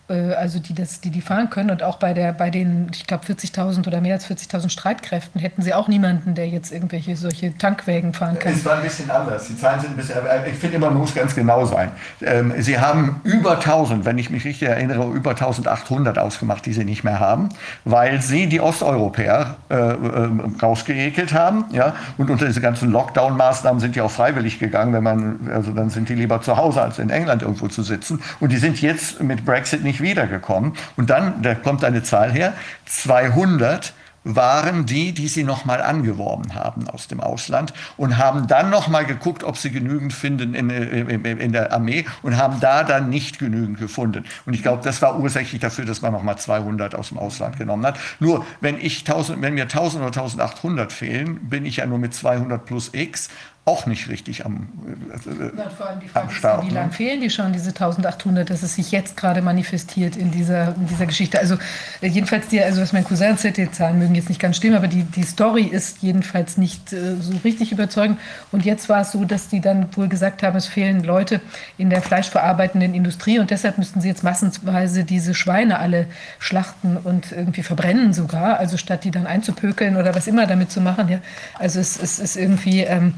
Äh, 0.09 0.33
also 0.33 0.59
die, 0.59 0.73
das, 0.73 1.01
die 1.01 1.11
die 1.11 1.21
fahren 1.21 1.49
können. 1.49 1.69
Und 1.69 1.83
auch 1.83 1.97
bei, 1.97 2.13
der, 2.13 2.33
bei 2.33 2.49
den, 2.49 2.89
ich 2.93 3.07
glaube, 3.07 3.25
40.000 3.25 3.87
oder 3.87 4.01
mehr 4.01 4.15
als 4.15 4.27
40.000 4.29 4.69
Streitkräften 4.69 5.39
hätten 5.39 5.61
sie 5.61 5.73
auch 5.73 5.87
niemanden, 5.87 6.35
der 6.35 6.47
jetzt 6.47 6.71
irgendwelche 6.71 7.15
solche 7.15 7.57
Tankwägen 7.57 8.13
fahren 8.13 8.37
kann. 8.39 8.53
Es 8.53 8.65
war 8.65 8.77
ein 8.77 8.83
bisschen 8.83 9.09
anders. 9.09 9.47
Die 9.47 9.57
Zahlen 9.57 9.79
sind 9.79 9.91
ein 9.91 9.97
bisschen, 9.97 10.17
ich 10.47 10.57
finde 10.57 10.77
immer, 10.77 10.89
man 10.89 10.99
muss 10.99 11.13
ganz 11.13 11.35
genau 11.35 11.65
sein. 11.65 11.91
Ähm, 12.21 12.53
sie 12.57 12.79
haben 12.79 13.21
über 13.23 13.53
1000, 13.53 14.05
wenn 14.05 14.17
ich 14.17 14.29
mich 14.29 14.45
richtig 14.45 14.67
erinnere, 14.67 15.05
über 15.11 15.31
1800 15.31 16.17
ausgemacht, 16.17 16.65
die 16.65 16.73
sie 16.73 16.85
nicht 16.85 17.03
mehr 17.03 17.19
haben, 17.19 17.49
weil 17.85 18.21
sie 18.21 18.47
die 18.47 18.61
Osteuropäer 18.61 19.57
äh, 19.69 19.75
äh, 19.75 20.29
rausgeekelt 20.61 21.33
haben. 21.33 21.65
Ja? 21.71 21.93
Und 22.17 22.29
unter 22.29 22.45
diese 22.45 22.61
ganzen 22.61 22.91
Lockdown-Maßnahmen 22.91 23.79
sind 23.79 23.95
die 23.95 24.01
auch 24.01 24.11
freiwillig 24.11 24.59
gegangen, 24.59 24.93
wenn 24.93 25.03
man, 25.03 25.49
also 25.53 25.71
dann 25.71 25.89
sind 25.89 26.09
die 26.09 26.15
lieber 26.15 26.41
zu 26.41 26.57
Hause, 26.57 26.81
als 26.81 26.99
in 26.99 27.09
England 27.09 27.41
irgendwo 27.41 27.67
zu 27.67 27.83
sitzen. 27.83 28.21
Und 28.39 28.51
die 28.51 28.57
sind 28.57 28.81
jetzt 28.81 29.21
mit 29.21 29.45
Brexit 29.45 29.83
nicht 29.83 29.98
nicht 29.99 30.01
wiedergekommen. 30.01 30.73
Und 30.97 31.09
dann, 31.09 31.41
da 31.41 31.55
kommt 31.55 31.83
eine 31.83 32.03
Zahl 32.03 32.31
her, 32.31 32.53
200 32.85 33.93
waren 34.25 34.85
die, 34.85 35.13
die 35.13 35.29
sie 35.29 35.45
nochmal 35.45 35.81
angeworben 35.81 36.53
haben 36.53 36.89
aus 36.89 37.07
dem 37.07 37.21
Ausland 37.21 37.73
und 37.95 38.17
haben 38.17 38.47
dann 38.47 38.69
nochmal 38.69 39.05
geguckt, 39.05 39.45
ob 39.45 39.55
sie 39.55 39.71
genügend 39.71 40.11
finden 40.11 40.53
in, 40.53 40.69
in, 40.69 41.23
in, 41.23 41.51
der 41.53 41.71
Armee 41.71 42.05
und 42.21 42.35
haben 42.35 42.59
da 42.59 42.83
dann 42.83 43.09
nicht 43.09 43.39
genügend 43.39 43.79
gefunden. 43.79 44.25
Und 44.45 44.53
ich 44.53 44.61
glaube, 44.61 44.83
das 44.83 45.01
war 45.01 45.17
ursächlich 45.17 45.61
dafür, 45.61 45.85
dass 45.85 46.01
man 46.01 46.11
nochmal 46.11 46.37
200 46.37 46.95
aus 46.95 47.09
dem 47.09 47.17
Ausland 47.17 47.57
genommen 47.57 47.85
hat. 47.85 47.97
Nur, 48.19 48.45
wenn, 48.59 48.77
ich 48.77 48.99
1000, 48.99 49.41
wenn 49.41 49.53
mir 49.53 49.63
1000 49.63 50.03
oder 50.03 50.21
1800 50.21 50.91
fehlen, 50.91 51.49
bin 51.49 51.65
ich 51.65 51.77
ja 51.77 51.85
nur 51.85 51.97
mit 51.97 52.13
200 52.13 52.65
plus 52.65 52.89
X 52.93 53.29
auch 53.65 53.85
nicht 53.85 54.09
richtig 54.09 54.45
am, 54.45 54.67
äh, 55.11 55.57
ja, 55.57 55.69
vor 55.69 55.87
allem 55.87 55.99
die 55.99 56.07
Frage 56.07 56.27
am 56.27 56.33
Start. 56.33 56.63
Ist, 56.63 56.69
wie 56.69 56.73
ne? 56.73 56.79
lange 56.79 56.91
fehlen 56.91 57.21
die 57.21 57.29
schon, 57.29 57.53
diese 57.53 57.69
1800, 57.69 58.49
dass 58.49 58.63
es 58.63 58.75
sich 58.75 58.91
jetzt 58.91 59.15
gerade 59.15 59.41
manifestiert 59.41 60.15
in 60.15 60.31
dieser, 60.31 60.75
in 60.75 60.87
dieser 60.87 61.05
Geschichte? 61.05 61.39
Also 61.39 61.55
äh, 62.01 62.07
jedenfalls, 62.07 62.47
die, 62.47 62.61
also 62.61 62.81
was 62.81 62.93
mein 62.93 63.03
Cousin 63.03 63.27
erzählt, 63.27 63.57
die 63.57 63.71
Zahlen 63.71 63.99
mögen 63.99 64.15
jetzt 64.15 64.29
nicht 64.29 64.41
ganz 64.41 64.57
stimmen, 64.57 64.75
aber 64.75 64.87
die, 64.87 65.03
die 65.03 65.23
Story 65.23 65.63
ist 65.63 66.01
jedenfalls 66.01 66.57
nicht 66.57 66.93
äh, 66.93 67.15
so 67.19 67.33
richtig 67.43 67.71
überzeugend. 67.71 68.19
Und 68.51 68.65
jetzt 68.65 68.89
war 68.89 69.01
es 69.01 69.11
so, 69.11 69.23
dass 69.23 69.49
die 69.49 69.61
dann 69.61 69.95
wohl 69.95 70.07
gesagt 70.07 70.41
haben, 70.41 70.57
es 70.57 70.65
fehlen 70.65 71.03
Leute 71.03 71.39
in 71.77 71.91
der 71.91 72.01
fleischverarbeitenden 72.01 72.95
Industrie 72.95 73.37
und 73.37 73.51
deshalb 73.51 73.77
müssten 73.77 74.01
sie 74.01 74.07
jetzt 74.07 74.23
massenweise 74.23 75.03
diese 75.03 75.35
Schweine 75.35 75.77
alle 75.77 76.07
schlachten 76.39 76.97
und 76.97 77.31
irgendwie 77.31 77.61
verbrennen 77.61 78.13
sogar, 78.13 78.57
also 78.57 78.77
statt 78.77 79.03
die 79.03 79.11
dann 79.11 79.27
einzupökeln 79.27 79.95
oder 79.95 80.15
was 80.15 80.25
immer 80.25 80.47
damit 80.47 80.71
zu 80.71 80.81
machen. 80.81 81.07
Ja. 81.07 81.19
Also 81.59 81.79
es, 81.79 82.01
es 82.01 82.17
ist 82.17 82.35
irgendwie... 82.35 82.81
Ähm, 82.81 83.13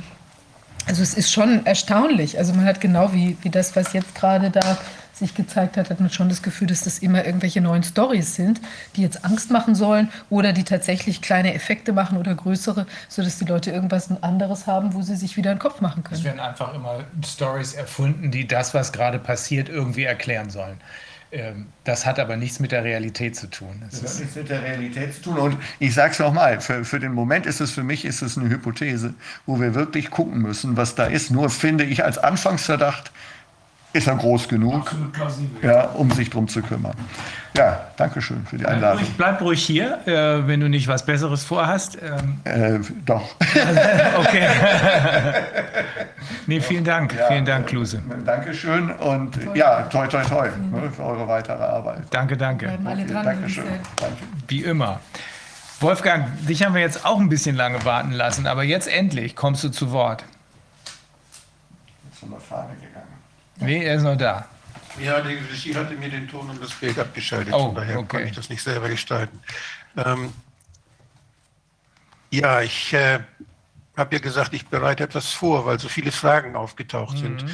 also 0.88 1.02
es 1.02 1.14
ist 1.14 1.32
schon 1.32 1.66
erstaunlich. 1.66 2.38
Also 2.38 2.54
man 2.54 2.66
hat 2.66 2.82
genau 2.82 3.14
wie, 3.14 3.38
wie 3.42 3.50
das, 3.50 3.76
was 3.76 3.94
jetzt 3.94 4.16
gerade 4.16 4.50
da 4.50 4.78
sich 5.14 5.36
gezeigt 5.36 5.78
hat, 5.78 5.90
hat 5.90 6.00
man 6.00 6.10
schon 6.10 6.30
das 6.30 6.42
Gefühl, 6.42 6.68
dass 6.68 6.82
das 6.82 7.00
immer 7.00 7.26
irgendwelche 7.26 7.62
neuen 7.62 7.84
Stories 7.84 8.36
sind, 8.36 8.60
die 8.96 9.02
jetzt 9.02 9.24
Angst 9.24 9.52
machen 9.52 9.76
sollen 9.76 10.10
oder 10.30 10.52
die 10.52 10.64
tatsächlich 10.64 11.22
kleine 11.22 11.54
Effekte 11.54 11.94
machen 11.94 12.18
oder 12.18 12.34
größere, 12.34 12.88
sodass 13.08 13.38
die 13.38 13.46
Leute 13.46 13.72
irgendwas 13.72 14.10
anderes 14.22 14.68
haben, 14.68 14.94
wo 14.94 15.02
sie 15.02 15.16
sich 15.16 15.38
wieder 15.38 15.52
einen 15.52 15.60
Kopf 15.60 15.80
machen 15.80 16.04
können. 16.04 16.20
Es 16.20 16.24
werden 16.24 16.40
einfach 16.40 16.74
immer 16.74 17.00
Stories 17.26 17.74
erfunden, 17.74 18.32
die 18.32 18.48
das, 18.48 18.74
was 18.74 18.92
gerade 18.92 19.20
passiert, 19.20 19.70
irgendwie 19.70 20.04
erklären 20.04 20.50
sollen. 20.50 20.78
Ähm, 21.32 21.68
das 21.86 22.06
hat 22.06 22.20
aber 22.20 22.36
nichts 22.36 22.60
mit 22.60 22.74
der 22.74 22.84
Realität 22.84 23.38
zu 23.38 23.50
tun. 23.50 23.82
Das, 23.86 24.02
das 24.02 24.14
hat 24.16 24.20
nichts 24.20 24.36
mit 24.36 24.50
der 24.50 24.64
Realität 24.64 25.16
zu 25.16 25.22
tun. 25.22 25.38
Und 25.38 25.58
ich 25.80 25.94
sage 25.94 26.12
es 26.12 26.20
nochmal, 26.20 26.60
für, 26.60 26.84
für 26.84 27.00
den 27.00 27.14
Moment 27.14 27.46
ist 27.46 27.62
es 27.62 27.72
für 27.72 27.84
mich 27.84 28.04
ist 28.04 28.22
es 28.22 28.38
eine 28.38 28.50
Hypothese, 28.50 29.14
wo 29.46 29.60
wir 29.60 29.74
wirklich 29.74 30.12
gucken 30.12 30.42
müssen, 30.42 30.76
was 30.76 30.96
da 30.96 31.06
ist. 31.06 31.32
Nur 31.32 31.50
finde 31.50 31.86
ich 31.86 32.04
als 32.04 32.18
Anfangsverdacht, 32.18 33.12
ist 33.94 34.08
er 34.08 34.16
groß 34.16 34.48
genug, 34.48 34.92
ja, 35.62 35.86
um 35.90 36.10
sich 36.12 36.30
darum 36.30 36.48
zu 36.48 36.62
kümmern. 36.62 36.94
Ja, 37.58 37.88
danke 37.98 38.22
schön 38.22 38.46
für 38.46 38.58
die 38.58 38.66
Einladung. 38.66 39.04
Bleib 39.18 39.42
ruhig, 39.42 39.42
bleib 39.42 39.42
ruhig 39.42 39.64
hier, 39.64 40.08
äh, 40.08 40.48
wenn 40.48 40.62
du 40.62 40.70
nicht 40.70 40.88
was 40.88 41.06
Besseres 41.06 41.44
vorhast. 41.44 41.98
Ähm. 42.02 42.40
Äh, 42.46 42.80
doch. 43.06 43.36
okay. 44.20 44.48
nee, 46.48 46.62
vielen 46.62 46.86
Dank. 46.86 47.14
Ja, 47.14 47.28
vielen 47.28 47.44
Dank, 47.44 47.68
Kluse. 47.68 48.02
Dankeschön 48.26 48.92
und 48.92 49.34
toi. 49.34 49.56
ja, 49.56 49.82
toi, 49.84 50.08
toi, 50.08 50.24
toi 50.24 50.50
ne, 50.72 50.90
für 50.92 51.04
eure 51.04 51.28
weitere 51.28 51.62
Arbeit. 51.62 52.04
Danke, 52.12 52.38
danke. 52.38 52.68
Bleiben 52.68 52.88
alle 52.88 53.06
dran. 53.06 53.26
Dankeschön. 53.26 53.66
Danke. 53.98 54.18
Wie 54.48 54.64
immer. 54.64 55.02
Wolfgang, 55.82 56.28
dich 56.48 56.64
haben 56.64 56.74
wir 56.74 56.82
jetzt 56.82 57.06
auch 57.06 57.20
ein 57.20 57.28
bisschen 57.28 57.56
lange 57.56 57.84
warten 57.84 58.12
lassen, 58.12 58.48
aber 58.48 58.64
jetzt 58.64 58.88
endlich 58.88 59.36
kommst 59.36 59.64
du 59.64 59.70
zu 59.70 59.92
Wort. 59.92 60.24
Jetzt 62.06 62.20
von 62.20 62.30
der 62.30 62.40
Fahne 62.40 62.76
gegangen. 62.76 62.91
Nee, 63.62 63.84
er 63.84 63.96
ist 63.96 64.04
noch 64.04 64.18
da. 64.18 64.48
Ja, 65.00 65.22
die 65.22 65.36
Regie 65.36 65.76
hatte 65.76 65.96
mir 65.96 66.10
den 66.10 66.28
Ton 66.28 66.50
und 66.50 66.62
das 66.62 66.72
Bild 66.72 67.00
abgeschaltet, 67.00 67.54
oh, 67.54 67.68
von 67.68 67.76
daher 67.76 68.00
okay. 68.00 68.08
konnte 68.08 68.28
ich 68.28 68.36
das 68.36 68.50
nicht 68.50 68.62
selber 68.62 68.90
gestalten. 68.90 69.40
Ähm, 69.96 70.34
ja, 72.30 72.62
ich 72.62 72.94
äh, 72.94 73.20
habe 73.96 74.16
ja 74.16 74.22
gesagt, 74.22 74.54
ich 74.54 74.68
bereite 74.68 75.04
etwas 75.04 75.32
vor, 75.32 75.66
weil 75.66 75.80
so 75.80 75.88
viele 75.88 76.12
Fragen 76.12 76.56
aufgetaucht 76.56 77.16
mhm. 77.18 77.40
sind. 77.40 77.46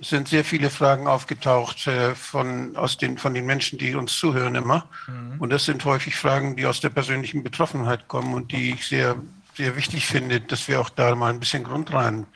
Es 0.00 0.10
sind 0.10 0.28
sehr 0.28 0.44
viele 0.44 0.70
Fragen 0.70 1.06
aufgetaucht 1.06 1.86
äh, 1.86 2.14
von, 2.14 2.76
aus 2.76 2.98
den, 2.98 3.16
von 3.16 3.32
den 3.32 3.46
Menschen, 3.46 3.78
die 3.78 3.94
uns 3.94 4.18
zuhören 4.18 4.54
immer. 4.54 4.88
Mhm. 5.06 5.40
Und 5.40 5.50
das 5.50 5.64
sind 5.64 5.84
häufig 5.84 6.16
Fragen, 6.16 6.56
die 6.56 6.66
aus 6.66 6.80
der 6.80 6.90
persönlichen 6.90 7.42
Betroffenheit 7.42 8.08
kommen 8.08 8.34
und 8.34 8.52
die 8.52 8.72
ich 8.72 8.86
sehr, 8.86 9.16
sehr 9.56 9.76
wichtig 9.76 10.06
finde, 10.06 10.40
dass 10.40 10.68
wir 10.68 10.80
auch 10.80 10.90
da 10.90 11.14
mal 11.14 11.30
ein 11.30 11.40
bisschen 11.40 11.64
Grund 11.64 11.92
rein 11.92 12.26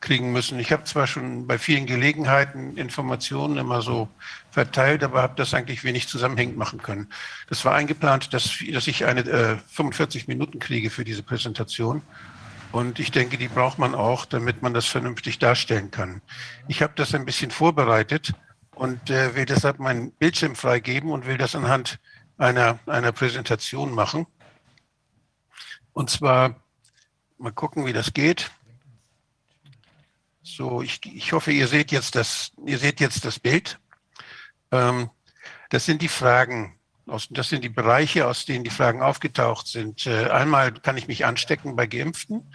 kriegen 0.00 0.32
müssen. 0.32 0.58
Ich 0.58 0.72
habe 0.72 0.84
zwar 0.84 1.06
schon 1.06 1.46
bei 1.46 1.58
vielen 1.58 1.86
Gelegenheiten 1.86 2.76
Informationen 2.76 3.56
immer 3.58 3.80
so 3.80 4.08
verteilt, 4.50 5.02
aber 5.02 5.22
habe 5.22 5.34
das 5.36 5.54
eigentlich 5.54 5.84
wenig 5.84 6.08
zusammenhängend 6.08 6.56
machen 6.56 6.82
können. 6.82 7.08
Das 7.48 7.64
war 7.64 7.74
eingeplant, 7.74 8.34
dass, 8.34 8.58
dass 8.72 8.86
ich 8.86 9.04
eine 9.04 9.20
äh, 9.20 9.56
45 9.68 10.28
Minuten 10.28 10.58
kriege 10.58 10.90
für 10.90 11.04
diese 11.04 11.22
Präsentation. 11.22 12.02
Und 12.72 12.98
ich 12.98 13.12
denke, 13.12 13.38
die 13.38 13.48
braucht 13.48 13.78
man 13.78 13.94
auch, 13.94 14.24
damit 14.24 14.62
man 14.62 14.74
das 14.74 14.86
vernünftig 14.86 15.38
darstellen 15.38 15.92
kann. 15.92 16.22
Ich 16.66 16.82
habe 16.82 16.92
das 16.96 17.14
ein 17.14 17.24
bisschen 17.24 17.52
vorbereitet 17.52 18.32
und 18.74 19.10
äh, 19.10 19.36
will 19.36 19.44
deshalb 19.44 19.78
meinen 19.78 20.10
Bildschirm 20.10 20.56
freigeben 20.56 21.12
und 21.12 21.26
will 21.26 21.38
das 21.38 21.54
anhand 21.54 22.00
einer, 22.36 22.80
einer 22.86 23.12
Präsentation 23.12 23.94
machen. 23.94 24.26
Und 25.92 26.10
zwar 26.10 26.63
mal 27.44 27.52
gucken, 27.52 27.84
wie 27.84 27.92
das 27.92 28.14
geht. 28.14 28.50
So, 30.42 30.82
ich, 30.82 31.00
ich 31.04 31.32
hoffe, 31.32 31.52
ihr 31.52 31.68
seht 31.68 31.92
jetzt 31.92 32.16
das, 32.16 32.52
ihr 32.66 32.78
seht 32.78 33.00
jetzt 33.00 33.24
das 33.24 33.38
Bild. 33.38 33.78
Ähm, 34.72 35.10
das 35.68 35.84
sind 35.84 36.02
die 36.02 36.08
Fragen, 36.08 36.78
aus, 37.06 37.28
das 37.30 37.50
sind 37.50 37.62
die 37.62 37.68
Bereiche, 37.68 38.26
aus 38.26 38.46
denen 38.46 38.64
die 38.64 38.70
Fragen 38.70 39.02
aufgetaucht 39.02 39.66
sind. 39.66 40.06
Äh, 40.06 40.30
einmal 40.30 40.72
kann 40.72 40.96
ich 40.96 41.06
mich 41.06 41.26
anstecken 41.26 41.76
bei 41.76 41.86
Geimpften. 41.86 42.50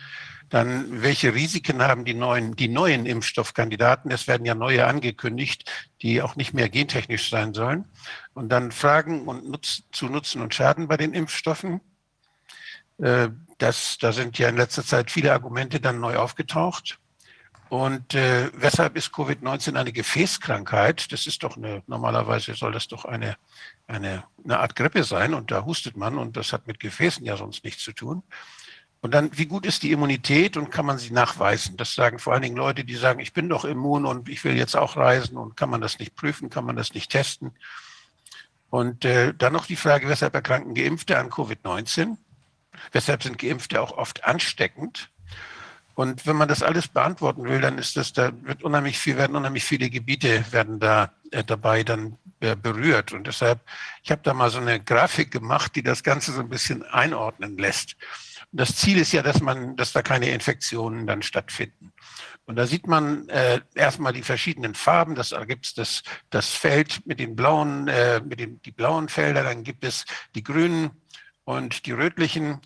Dann, 0.50 1.04
welche 1.04 1.36
Risiken 1.36 1.84
haben 1.84 2.04
die 2.04 2.16
neuen, 2.16 2.56
die 2.56 2.68
neuen 2.68 3.06
Impfstoffkandidaten? 3.06 4.10
Es 4.10 4.28
werden 4.28 4.46
ja 4.46 4.56
neue 4.56 4.88
angekündigt, 4.88 5.70
die 6.02 6.24
auch 6.24 6.36
nicht 6.36 6.56
mehr 6.56 6.70
gentechnisch 6.70 7.30
sein 7.30 7.54
sollen. 7.54 7.86
Und 8.34 8.50
dann 8.50 8.72
Fragen 8.72 9.28
und 9.28 9.48
Nutz, 9.48 9.84
zu 9.92 10.08
Nutzen 10.08 10.42
und 10.42 10.56
Schaden 10.56 10.88
bei 10.88 10.98
den 10.98 11.14
Impfstoffen. 11.14 11.80
Äh, 12.98 13.30
das, 13.60 13.98
da 14.00 14.12
sind 14.12 14.38
ja 14.40 14.50
in 14.50 14.58
letzter 14.58 14.84
Zeit 14.84 15.12
viele 15.12 15.34
Argumente 15.34 15.80
dann 15.80 16.00
neu 16.00 16.18
aufgetaucht. 16.18 17.00
Und 17.70 18.16
äh, 18.16 18.50
weshalb 18.54 18.96
ist 18.98 19.14
Covid-19 19.14 19.76
eine 19.76 19.94
Gefäßkrankheit? 19.94 21.12
Das 21.12 21.28
ist 21.28 21.44
doch 21.44 21.56
eine, 21.56 21.84
normalerweise 21.86 22.56
soll 22.56 22.72
das 22.72 22.88
doch 22.88 23.06
eine, 23.06 23.38
eine, 23.86 24.24
eine 24.44 24.60
Art 24.60 24.76
Grippe 24.76 25.04
sein 25.04 25.36
und 25.36 25.52
da 25.52 25.66
hustet 25.66 25.96
man 25.96 26.18
und 26.18 26.36
das 26.36 26.52
hat 26.52 26.66
mit 26.66 26.80
Gefäßen 26.80 27.24
ja 27.24 27.38
sonst 27.38 27.64
nichts 27.64 27.84
zu 27.84 27.94
tun. 27.94 28.24
Und 29.02 29.14
dann, 29.14 29.30
wie 29.38 29.46
gut 29.46 29.68
ist 29.68 29.84
die 29.84 29.92
Immunität 29.92 30.58
und 30.58 30.72
kann 30.72 30.86
man 30.86 30.98
sie 30.98 31.12
nachweisen? 31.12 31.78
Das 31.78 31.94
sagen 31.94 32.18
vor 32.18 32.34
allen 32.34 32.42
Dingen 32.42 32.58
Leute, 32.58 32.84
die 32.84 32.96
sagen, 32.96 33.20
ich 33.20 33.34
bin 33.34 33.48
doch 33.48 33.66
immun 33.66 34.06
und 34.06 34.30
ich 34.30 34.44
will 34.44 34.58
jetzt 34.58 34.76
auch 34.76 34.98
reisen 34.98 35.38
und 35.38 35.56
kann 35.56 35.70
man 35.70 35.80
das 35.80 36.00
nicht 36.00 36.16
prüfen, 36.16 36.50
kann 36.50 36.66
man 36.66 36.76
das 36.76 36.96
nicht 36.96 37.12
testen? 37.12 37.52
Und 38.72 39.06
äh, 39.06 39.34
dann 39.36 39.54
noch 39.54 39.68
die 39.68 39.76
Frage, 39.76 40.10
weshalb 40.10 40.34
erkranken 40.34 40.74
Geimpfte 40.74 41.18
an 41.18 41.30
Covid-19? 41.30 42.18
Weshalb 42.92 43.24
sind 43.24 43.38
Geimpfte 43.38 43.82
auch 43.82 43.92
oft 43.92 44.24
ansteckend? 44.24 45.10
Und 45.96 46.26
wenn 46.26 46.38
man 46.38 46.48
das 46.48 46.64
alles 46.64 46.88
beantworten 46.88 47.44
will, 47.44 47.60
dann 47.60 47.78
ist 47.78 47.98
das, 47.98 48.14
da 48.14 48.32
wird 48.44 48.64
unheimlich 48.64 48.98
viel, 48.98 49.18
werden 49.18 49.36
unheimlich 49.36 49.66
viele 49.66 49.90
Gebiete 49.90 50.46
werden 50.52 50.80
da 50.80 51.12
äh, 51.32 51.44
dabei 51.44 51.84
dann 51.84 52.18
äh, 52.40 52.56
berührt. 52.56 53.12
Und 53.12 53.28
deshalb, 53.28 53.60
ich 54.02 54.10
habe 54.10 54.22
da 54.24 54.34
mal 54.34 54.50
so 54.50 54.60
eine 54.60 54.80
Grafik 54.82 55.30
gemacht, 55.30 55.76
die 55.76 55.84
das 55.84 56.04
Ganze 56.04 56.32
so 56.32 56.40
ein 56.40 56.48
bisschen 56.48 56.84
einordnen 56.84 57.58
lässt. 57.58 57.98
Und 58.52 58.62
das 58.62 58.78
Ziel 58.78 58.98
ist 58.98 59.12
ja, 59.12 59.22
dass 59.22 59.42
man, 59.42 59.76
dass 59.76 59.92
da 59.92 60.02
keine 60.02 60.30
Infektionen 60.30 61.06
dann 61.06 61.22
stattfinden. 61.22 61.92
Und 62.46 62.56
da 62.56 62.66
sieht 62.66 62.88
man 62.88 63.28
äh, 63.28 63.60
erstmal 63.76 64.14
die 64.14 64.24
verschiedenen 64.24 64.76
Farben. 64.76 65.16
Das 65.16 65.34
ergibt 65.34 65.78
das, 65.78 66.04
das 66.30 66.50
Feld 66.50 67.06
mit 67.06 67.20
den 67.20 67.36
blauen, 67.36 67.90
äh, 67.90 68.22
mit 68.22 68.40
den 68.40 68.62
die 68.62 68.72
blauen 68.72 69.10
Felder. 69.10 69.44
Dann 69.44 69.64
gibt 69.64 69.84
es 69.84 70.06
die 70.34 70.44
grünen 70.44 70.92
und 71.50 71.88
die 71.88 71.94
rötlichen. 71.94 72.62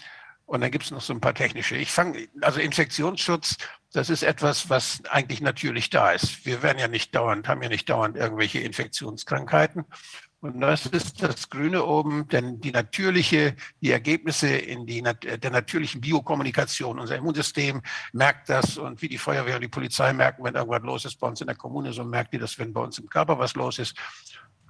Und 0.45 0.59
dann 0.59 0.69
gibt 0.69 0.83
es 0.83 0.91
noch 0.91 0.99
so 0.99 1.13
ein 1.13 1.21
paar 1.21 1.33
technische. 1.33 1.77
Ich 1.77 1.89
fange, 1.89 2.27
also 2.41 2.59
Infektionsschutz, 2.59 3.55
das 3.93 4.09
ist 4.09 4.23
etwas, 4.23 4.69
was 4.69 5.01
eigentlich 5.05 5.39
natürlich 5.39 5.89
da 5.89 6.11
ist. 6.11 6.45
Wir 6.45 6.61
werden 6.61 6.79
ja 6.79 6.89
nicht 6.89 7.15
dauernd, 7.15 7.47
haben 7.47 7.63
ja 7.63 7.69
nicht 7.69 7.89
dauernd 7.89 8.17
irgendwelche 8.17 8.59
Infektionskrankheiten. 8.59 9.85
Und 10.41 10.59
das 10.59 10.85
ist 10.85 11.23
das 11.23 11.49
Grüne 11.49 11.85
oben, 11.85 12.27
denn 12.27 12.59
die 12.59 12.71
natürliche, 12.71 13.55
die 13.79 13.91
Ergebnisse 13.91 14.49
in 14.49 14.85
die, 14.85 15.01
der 15.01 15.51
natürlichen 15.51 16.01
Biokommunikation. 16.01 16.99
Unser 16.99 17.15
Immunsystem 17.15 17.81
merkt 18.11 18.49
das 18.49 18.77
und 18.77 19.01
wie 19.01 19.07
die 19.07 19.17
Feuerwehr 19.17 19.55
und 19.55 19.61
die 19.61 19.69
Polizei 19.69 20.11
merken, 20.11 20.43
wenn 20.43 20.55
irgendwas 20.55 20.83
los 20.83 21.05
ist 21.05 21.17
bei 21.21 21.27
uns 21.27 21.39
in 21.39 21.47
der 21.47 21.55
Kommune, 21.55 21.93
so 21.93 22.03
merkt 22.03 22.33
die 22.33 22.39
das, 22.39 22.59
wenn 22.59 22.73
bei 22.73 22.81
uns 22.81 22.97
im 22.97 23.07
Körper 23.07 23.39
was 23.39 23.55
los 23.55 23.79
ist. 23.79 23.95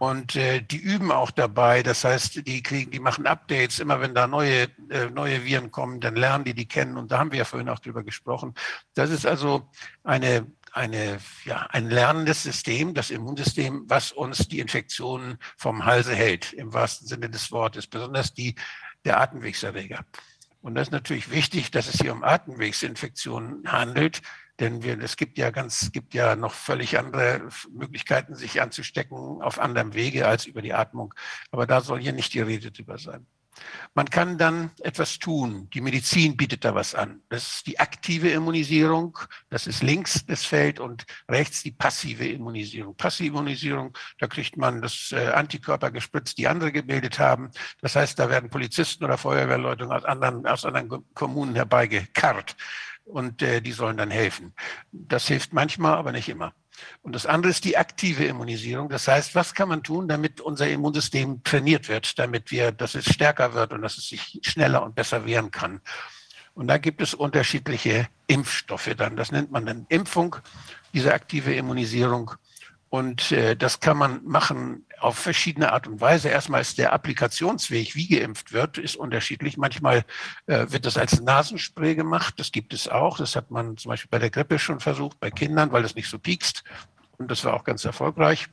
Und 0.03 0.35
äh, 0.35 0.61
die 0.61 0.79
üben 0.79 1.13
auch 1.13 1.31
dabei. 1.31 1.81
Das 1.81 2.03
heißt, 2.03 2.45
die 2.45 2.61
kriegen, 2.61 2.91
die 2.91 2.99
machen 2.99 3.25
Updates. 3.25 3.79
Immer 3.79 4.01
wenn 4.01 4.13
da 4.13 4.27
neue, 4.27 4.63
äh, 4.89 5.09
neue 5.09 5.45
Viren 5.45 5.71
kommen, 5.71 6.01
dann 6.01 6.17
lernen 6.17 6.43
die 6.43 6.53
die 6.53 6.67
kennen. 6.67 6.97
Und 6.97 7.13
da 7.13 7.19
haben 7.19 7.31
wir 7.31 7.39
ja 7.39 7.45
vorhin 7.45 7.69
auch 7.69 7.79
drüber 7.79 8.03
gesprochen. 8.03 8.53
Das 8.95 9.11
ist 9.11 9.25
also 9.25 9.69
eine, 10.03 10.45
eine, 10.73 11.19
ja, 11.45 11.67
ein 11.69 11.89
lernendes 11.89 12.43
System, 12.43 12.93
das 12.93 13.11
Immunsystem, 13.11 13.85
was 13.87 14.11
uns 14.11 14.49
die 14.49 14.59
Infektionen 14.59 15.37
vom 15.55 15.85
Halse 15.85 16.13
hält, 16.13 16.51
im 16.51 16.73
wahrsten 16.73 17.07
Sinne 17.07 17.29
des 17.29 17.53
Wortes, 17.53 17.87
besonders 17.87 18.33
die 18.33 18.55
der 19.05 19.21
Atemwegserreger. 19.21 20.03
Und 20.61 20.75
das 20.75 20.87
ist 20.89 20.91
natürlich 20.91 21.31
wichtig, 21.31 21.71
dass 21.71 21.87
es 21.87 22.01
hier 22.01 22.11
um 22.11 22.25
Atemwegsinfektionen 22.25 23.71
handelt, 23.71 24.21
denn 24.59 24.83
wir, 24.83 24.99
es 24.99 25.17
gibt 25.17 25.37
ja 25.37 25.49
ganz, 25.49 25.91
gibt 25.91 26.13
ja 26.13 26.35
noch 26.35 26.53
völlig 26.53 26.97
andere 26.97 27.49
Möglichkeiten, 27.71 28.35
sich 28.35 28.61
anzustecken 28.61 29.41
auf 29.41 29.59
anderem 29.59 29.93
Wege 29.93 30.27
als 30.27 30.45
über 30.45 30.61
die 30.61 30.73
Atmung. 30.73 31.13
Aber 31.51 31.65
da 31.65 31.81
soll 31.81 32.01
hier 32.01 32.13
nicht 32.13 32.33
die 32.33 32.41
Rede 32.41 32.71
drüber 32.71 32.97
sein. 32.97 33.25
Man 33.93 34.09
kann 34.09 34.37
dann 34.37 34.71
etwas 34.81 35.19
tun. 35.19 35.69
Die 35.73 35.81
Medizin 35.81 36.35
bietet 36.35 36.65
da 36.65 36.73
was 36.73 36.95
an. 36.95 37.21
Das 37.29 37.55
ist 37.55 37.67
die 37.67 37.79
aktive 37.79 38.29
Immunisierung. 38.31 39.17
Das 39.49 39.67
ist 39.67 39.83
links 39.83 40.25
das 40.25 40.43
Feld 40.43 40.79
und 40.79 41.05
rechts 41.29 41.61
die 41.61 41.71
passive 41.71 42.27
Immunisierung. 42.27 42.95
Passive 42.95 43.27
Immunisierung, 43.27 43.95
da 44.19 44.27
kriegt 44.27 44.57
man 44.57 44.81
das 44.81 45.11
äh, 45.11 45.27
Antikörper 45.27 45.91
gespritzt, 45.91 46.37
die 46.37 46.47
andere 46.47 46.71
gebildet 46.71 47.19
haben. 47.19 47.51
Das 47.81 47.95
heißt, 47.95 48.17
da 48.17 48.29
werden 48.29 48.49
Polizisten 48.49 49.03
oder 49.03 49.17
Feuerwehrleute 49.17 49.87
aus 49.87 50.05
anderen, 50.05 50.45
aus 50.47 50.65
anderen 50.65 51.05
Kommunen 51.13 51.55
herbeigekarrt 51.55 52.55
und 53.05 53.41
äh, 53.41 53.61
die 53.61 53.71
sollen 53.71 53.97
dann 53.97 54.11
helfen. 54.11 54.53
Das 54.91 55.27
hilft 55.27 55.53
manchmal, 55.53 55.95
aber 55.95 56.11
nicht 56.11 56.29
immer. 56.29 56.53
Und 57.01 57.13
das 57.13 57.25
andere 57.25 57.51
ist 57.51 57.65
die 57.65 57.77
aktive 57.77 58.25
Immunisierung. 58.25 58.89
Das 58.89 59.07
heißt, 59.07 59.35
was 59.35 59.53
kann 59.53 59.69
man 59.69 59.83
tun, 59.83 60.07
damit 60.07 60.41
unser 60.41 60.67
Immunsystem 60.67 61.43
trainiert 61.43 61.87
wird, 61.89 62.17
damit 62.17 62.51
wir, 62.51 62.71
dass 62.71 62.95
es 62.95 63.05
stärker 63.05 63.53
wird 63.53 63.73
und 63.73 63.81
dass 63.81 63.97
es 63.97 64.07
sich 64.07 64.39
schneller 64.43 64.83
und 64.83 64.95
besser 64.95 65.25
wehren 65.25 65.51
kann. 65.51 65.81
Und 66.55 66.67
da 66.67 66.77
gibt 66.77 67.01
es 67.01 67.13
unterschiedliche 67.13 68.07
Impfstoffe 68.27 68.93
dann. 68.95 69.15
Das 69.15 69.31
nennt 69.31 69.51
man 69.51 69.65
dann 69.65 69.85
Impfung, 69.89 70.35
diese 70.93 71.13
aktive 71.13 71.53
Immunisierung. 71.53 72.31
Und 72.93 73.31
äh, 73.31 73.55
das 73.55 73.79
kann 73.79 73.97
man 73.97 74.23
machen 74.23 74.85
auf 74.99 75.17
verschiedene 75.17 75.71
Art 75.71 75.87
und 75.87 75.99
Weise. 75.99 76.29
Erstmal 76.29 76.61
ist 76.61 76.77
der 76.77 76.93
Applikationsweg, 76.93 77.95
wie 77.95 78.07
geimpft 78.07 78.53
wird, 78.53 78.77
ist 78.77 78.97
unterschiedlich. 78.97 79.57
Manchmal 79.57 80.05
äh, 80.45 80.67
wird 80.69 80.85
das 80.85 80.95
als 80.95 81.19
Nasenspray 81.19 81.95
gemacht. 81.95 82.35
Das 82.37 82.51
gibt 82.51 82.71
es 82.71 82.87
auch. 82.87 83.17
Das 83.17 83.35
hat 83.35 83.49
man 83.49 83.77
zum 83.77 83.89
Beispiel 83.89 84.09
bei 84.11 84.19
der 84.19 84.29
Grippe 84.29 84.59
schon 84.59 84.79
versucht, 84.79 85.19
bei 85.19 85.31
Kindern, 85.31 85.71
weil 85.71 85.83
es 85.83 85.95
nicht 85.95 86.07
so 86.07 86.19
piekst. 86.19 86.63
Und 87.17 87.31
das 87.31 87.43
war 87.43 87.55
auch 87.55 87.63
ganz 87.63 87.83
erfolgreich. 87.83 88.47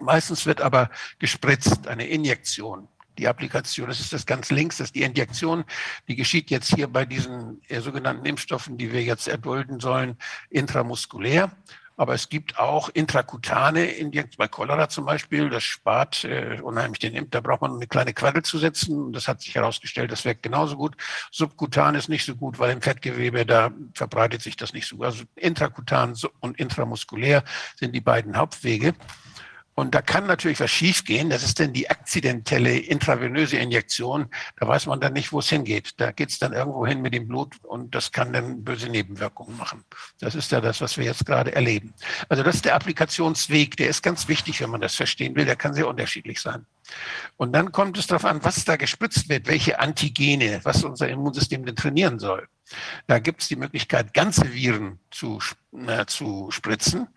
Meistens 0.00 0.46
wird 0.46 0.60
aber 0.60 0.90
gespritzt, 1.20 1.86
eine 1.86 2.08
Injektion. 2.08 2.88
Die 3.18 3.28
Applikation, 3.28 3.86
das 3.86 4.00
ist 4.00 4.12
das 4.12 4.26
ganz 4.26 4.50
links, 4.50 4.78
das 4.78 4.88
ist 4.88 4.96
die 4.96 5.04
Injektion, 5.04 5.62
die 6.08 6.16
geschieht 6.16 6.50
jetzt 6.50 6.74
hier 6.74 6.88
bei 6.88 7.04
diesen 7.04 7.62
äh, 7.68 7.80
sogenannten 7.80 8.26
Impfstoffen, 8.26 8.78
die 8.78 8.90
wir 8.90 9.04
jetzt 9.04 9.28
erdulden 9.28 9.78
sollen, 9.78 10.16
intramuskulär. 10.48 11.52
Aber 12.00 12.14
es 12.14 12.30
gibt 12.30 12.58
auch 12.58 12.88
intrakutane 12.88 13.84
Injektionen, 13.84 14.38
bei 14.38 14.48
Cholera 14.48 14.88
zum 14.88 15.04
Beispiel, 15.04 15.50
das 15.50 15.64
spart 15.64 16.24
äh, 16.24 16.58
unheimlich 16.62 16.98
den 17.00 17.14
Impf. 17.14 17.28
Da 17.30 17.42
braucht 17.42 17.60
man 17.60 17.74
eine 17.74 17.86
kleine 17.86 18.14
Quaddel 18.14 18.42
zu 18.42 18.56
setzen. 18.56 19.12
Das 19.12 19.28
hat 19.28 19.42
sich 19.42 19.54
herausgestellt, 19.54 20.10
das 20.10 20.24
wirkt 20.24 20.42
genauso 20.42 20.78
gut. 20.78 20.96
Subkutan 21.30 21.94
ist 21.94 22.08
nicht 22.08 22.24
so 22.24 22.34
gut, 22.34 22.58
weil 22.58 22.70
im 22.70 22.80
Fettgewebe, 22.80 23.44
da 23.44 23.70
verbreitet 23.92 24.40
sich 24.40 24.56
das 24.56 24.72
nicht 24.72 24.86
so 24.86 24.96
gut. 24.96 25.04
Also 25.04 25.24
intrakutan 25.36 26.16
und 26.40 26.58
intramuskulär 26.58 27.44
sind 27.76 27.94
die 27.94 28.00
beiden 28.00 28.34
Hauptwege. 28.34 28.94
Und 29.74 29.94
da 29.94 30.02
kann 30.02 30.26
natürlich 30.26 30.60
was 30.60 30.70
schiefgehen. 30.70 31.30
Das 31.30 31.42
ist 31.42 31.58
denn 31.58 31.72
die 31.72 31.88
akzidentelle 31.88 32.76
intravenöse 32.76 33.56
Injektion. 33.56 34.26
Da 34.58 34.68
weiß 34.68 34.86
man 34.86 35.00
dann 35.00 35.12
nicht, 35.12 35.32
wo 35.32 35.38
es 35.38 35.48
hingeht. 35.48 35.92
Da 35.96 36.12
geht 36.12 36.30
es 36.30 36.38
dann 36.38 36.52
irgendwo 36.52 36.86
hin 36.86 37.00
mit 37.00 37.14
dem 37.14 37.28
Blut 37.28 37.54
und 37.62 37.94
das 37.94 38.12
kann 38.12 38.32
dann 38.32 38.62
böse 38.62 38.88
Nebenwirkungen 38.88 39.56
machen. 39.56 39.84
Das 40.18 40.34
ist 40.34 40.52
ja 40.52 40.60
das, 40.60 40.80
was 40.80 40.98
wir 40.98 41.04
jetzt 41.04 41.24
gerade 41.24 41.54
erleben. 41.54 41.94
Also 42.28 42.42
das 42.42 42.56
ist 42.56 42.64
der 42.64 42.74
Applikationsweg. 42.74 43.76
Der 43.76 43.88
ist 43.88 44.02
ganz 44.02 44.28
wichtig, 44.28 44.60
wenn 44.60 44.70
man 44.70 44.80
das 44.80 44.96
verstehen 44.96 45.34
will. 45.34 45.46
Der 45.46 45.56
kann 45.56 45.72
sehr 45.72 45.88
unterschiedlich 45.88 46.40
sein. 46.40 46.66
Und 47.36 47.52
dann 47.52 47.72
kommt 47.72 47.96
es 47.96 48.06
darauf 48.06 48.24
an, 48.24 48.42
was 48.42 48.64
da 48.64 48.76
gespritzt 48.76 49.28
wird, 49.28 49.46
welche 49.46 49.78
Antigene, 49.78 50.60
was 50.64 50.84
unser 50.84 51.08
Immunsystem 51.08 51.64
denn 51.64 51.76
trainieren 51.76 52.18
soll. 52.18 52.48
Da 53.06 53.18
gibt 53.18 53.42
es 53.42 53.48
die 53.48 53.56
Möglichkeit, 53.56 54.14
ganze 54.14 54.52
Viren 54.52 54.98
zu, 55.10 55.40
äh, 55.86 56.06
zu 56.06 56.50
spritzen. 56.50 57.08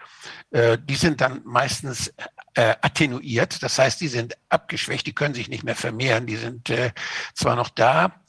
Äh, 0.51 0.77
die 0.82 0.95
sind 0.95 1.22
dann 1.22 1.41
meistens 1.45 2.14
äh, 2.56 2.75
attenuiert, 2.82 3.64
das 3.64 3.80
heißt, 3.80 4.01
die 4.01 4.07
sind 4.07 4.38
abgeschwächt, 4.49 5.07
die 5.07 5.15
können 5.15 5.33
sich 5.33 5.49
nicht 5.49 5.64
mehr 5.64 5.75
vermehren, 5.75 6.27
die 6.27 6.38
sind 6.38 6.69
äh, 6.69 6.91
zwar 7.33 7.56
noch 7.56 7.69
da, 7.69 8.23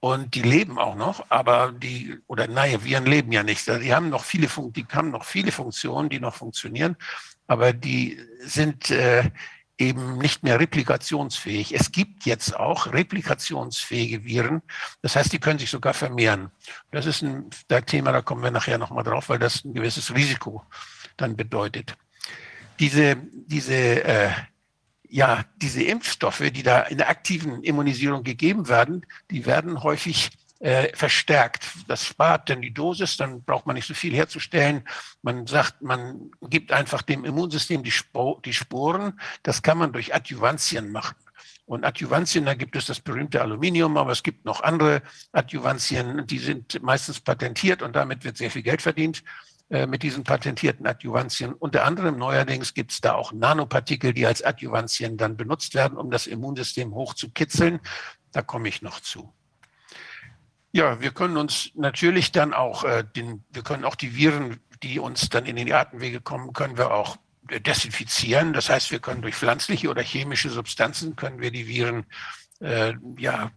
und 0.00 0.34
die 0.34 0.42
leben 0.42 0.78
auch 0.78 0.94
noch, 0.94 1.26
aber 1.28 1.72
die, 1.72 2.18
oder 2.26 2.46
naja, 2.48 2.82
Viren 2.82 3.04
leben 3.04 3.32
ja 3.32 3.42
nicht. 3.42 3.66
Die 3.66 3.94
haben 3.94 4.08
noch 4.08 4.24
viele, 4.24 4.48
die 4.70 4.86
haben 4.92 5.10
noch 5.10 5.24
viele 5.24 5.52
Funktionen, 5.52 6.08
die 6.08 6.18
noch 6.18 6.34
funktionieren, 6.34 6.96
aber 7.46 7.74
die 7.74 8.18
sind 8.40 8.90
äh, 8.90 9.30
eben 9.80 10.18
nicht 10.18 10.42
mehr 10.42 10.60
replikationsfähig. 10.60 11.74
Es 11.74 11.90
gibt 11.90 12.26
jetzt 12.26 12.54
auch 12.54 12.92
replikationsfähige 12.92 14.24
Viren. 14.24 14.62
Das 15.02 15.16
heißt, 15.16 15.32
die 15.32 15.38
können 15.38 15.58
sich 15.58 15.70
sogar 15.70 15.94
vermehren. 15.94 16.50
Das 16.90 17.06
ist 17.06 17.22
ein 17.22 17.50
Thema, 17.86 18.12
da 18.12 18.22
kommen 18.22 18.42
wir 18.42 18.50
nachher 18.50 18.78
nochmal 18.78 19.04
drauf, 19.04 19.28
weil 19.28 19.38
das 19.38 19.64
ein 19.64 19.74
gewisses 19.74 20.14
Risiko 20.14 20.64
dann 21.16 21.36
bedeutet. 21.36 21.96
Diese, 22.78 23.16
diese, 23.32 24.04
äh, 24.04 24.30
ja, 25.08 25.44
diese 25.56 25.82
Impfstoffe, 25.82 26.50
die 26.52 26.62
da 26.62 26.82
in 26.82 26.98
der 26.98 27.08
aktiven 27.08 27.62
Immunisierung 27.62 28.22
gegeben 28.22 28.68
werden, 28.68 29.04
die 29.30 29.44
werden 29.46 29.82
häufig 29.82 30.30
äh, 30.60 30.94
verstärkt. 30.94 31.66
Das 31.88 32.06
spart 32.06 32.50
dann 32.50 32.62
die 32.62 32.72
Dosis, 32.72 33.16
dann 33.16 33.42
braucht 33.42 33.66
man 33.66 33.74
nicht 33.74 33.86
so 33.86 33.94
viel 33.94 34.14
herzustellen. 34.14 34.86
Man 35.22 35.46
sagt, 35.46 35.82
man 35.82 36.30
gibt 36.42 36.70
einfach 36.70 37.02
dem 37.02 37.24
Immunsystem 37.24 37.82
die, 37.82 37.90
Sp 37.90 38.40
die 38.44 38.52
Sporen. 38.52 39.18
Das 39.42 39.62
kann 39.62 39.78
man 39.78 39.92
durch 39.92 40.14
Adjuvantien 40.14 40.92
machen. 40.92 41.16
Und 41.64 41.84
Adjuvantien, 41.84 42.44
da 42.44 42.54
gibt 42.54 42.76
es 42.76 42.86
das 42.86 43.00
berühmte 43.00 43.40
Aluminium, 43.40 43.96
aber 43.96 44.10
es 44.12 44.22
gibt 44.22 44.44
noch 44.44 44.60
andere 44.60 45.02
Adjuvantien, 45.32 46.26
die 46.26 46.38
sind 46.38 46.82
meistens 46.82 47.20
patentiert 47.20 47.80
und 47.80 47.94
damit 47.94 48.24
wird 48.24 48.36
sehr 48.36 48.50
viel 48.50 48.62
Geld 48.62 48.82
verdient 48.82 49.22
äh, 49.70 49.86
mit 49.86 50.02
diesen 50.02 50.24
patentierten 50.24 50.86
Adjuvantien. 50.86 51.54
Unter 51.54 51.84
anderem 51.84 52.18
neuerdings 52.18 52.74
gibt 52.74 52.90
es 52.90 53.00
da 53.00 53.14
auch 53.14 53.32
Nanopartikel, 53.32 54.12
die 54.12 54.26
als 54.26 54.42
Adjuvantien 54.42 55.16
dann 55.16 55.36
benutzt 55.36 55.74
werden, 55.74 55.96
um 55.96 56.10
das 56.10 56.26
Immunsystem 56.26 56.92
hochzukitzeln. 56.92 57.78
Da 58.32 58.42
komme 58.42 58.68
ich 58.68 58.82
noch 58.82 58.98
zu. 58.98 59.32
Ja, 60.72 61.00
wir 61.00 61.10
können 61.10 61.36
uns 61.36 61.70
natürlich 61.74 62.32
dann 62.32 62.54
auch 62.54 62.84
äh, 62.84 63.04
den, 63.16 63.44
wir 63.50 63.62
können 63.62 63.84
auch 63.84 63.96
die 63.96 64.14
Viren, 64.14 64.60
die 64.82 64.98
uns 64.98 65.28
dann 65.28 65.46
in 65.46 65.56
die 65.56 65.74
Atemwege 65.74 66.20
kommen, 66.20 66.52
können 66.52 66.78
wir 66.78 66.92
auch 66.92 67.16
desinfizieren. 67.66 68.52
Das 68.52 68.68
heißt, 68.68 68.90
wir 68.92 69.00
können 69.00 69.22
durch 69.22 69.34
pflanzliche 69.34 69.90
oder 69.90 70.02
chemische 70.02 70.50
Substanzen 70.50 71.16
können 71.16 71.40
wir 71.40 71.50
die 71.50 71.66
Viren 71.66 72.06
äh, 72.60 72.94
ja 73.18 73.50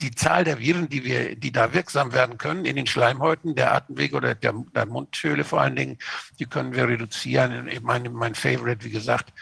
die 0.00 0.12
Zahl 0.12 0.44
der 0.44 0.58
Viren, 0.58 0.88
die 0.88 1.04
wir, 1.04 1.34
die 1.36 1.50
da 1.50 1.72
wirksam 1.72 2.12
werden 2.12 2.38
können 2.38 2.64
in 2.64 2.76
den 2.76 2.86
Schleimhäuten 2.86 3.54
der 3.54 3.74
Atemwege 3.74 4.16
oder 4.16 4.34
der, 4.34 4.54
der 4.74 4.86
Mundhöhle 4.86 5.44
vor 5.44 5.60
allen 5.60 5.76
Dingen, 5.76 5.98
die 6.38 6.46
können 6.46 6.72
wir 6.72 6.86
reduzieren. 6.86 7.68
Mein, 7.82 8.12
mein 8.12 8.34
Favorite, 8.34 8.84
wie 8.84 8.90
gesagt, 8.90 9.32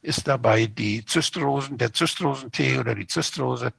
ist 0.00 0.26
dabei 0.26 0.66
die 0.66 1.04
Zystrosen, 1.04 1.76
der 1.76 1.92
Zystrosentee 1.92 2.78
oder 2.78 2.94
die 2.94 3.06
Zystrose. 3.06 3.72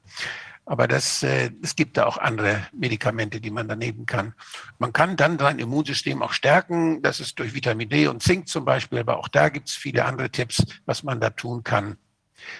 Aber 0.70 0.86
das, 0.86 1.24
äh, 1.24 1.50
es 1.64 1.74
gibt 1.74 1.96
da 1.96 2.06
auch 2.06 2.16
andere 2.16 2.64
Medikamente, 2.72 3.40
die 3.40 3.50
man 3.50 3.66
da 3.66 3.74
nehmen 3.74 4.06
kann. 4.06 4.34
Man 4.78 4.92
kann 4.92 5.16
dann 5.16 5.36
sein 5.36 5.58
Immunsystem 5.58 6.22
auch 6.22 6.32
stärken. 6.32 7.02
Das 7.02 7.18
ist 7.18 7.40
durch 7.40 7.54
Vitamin 7.54 7.88
D 7.88 8.06
und 8.06 8.22
Zink 8.22 8.46
zum 8.46 8.64
Beispiel. 8.64 9.00
Aber 9.00 9.18
auch 9.18 9.26
da 9.26 9.48
gibt 9.48 9.68
es 9.68 9.74
viele 9.74 10.04
andere 10.04 10.30
Tipps, 10.30 10.64
was 10.86 11.02
man 11.02 11.20
da 11.20 11.30
tun 11.30 11.64
kann. 11.64 11.96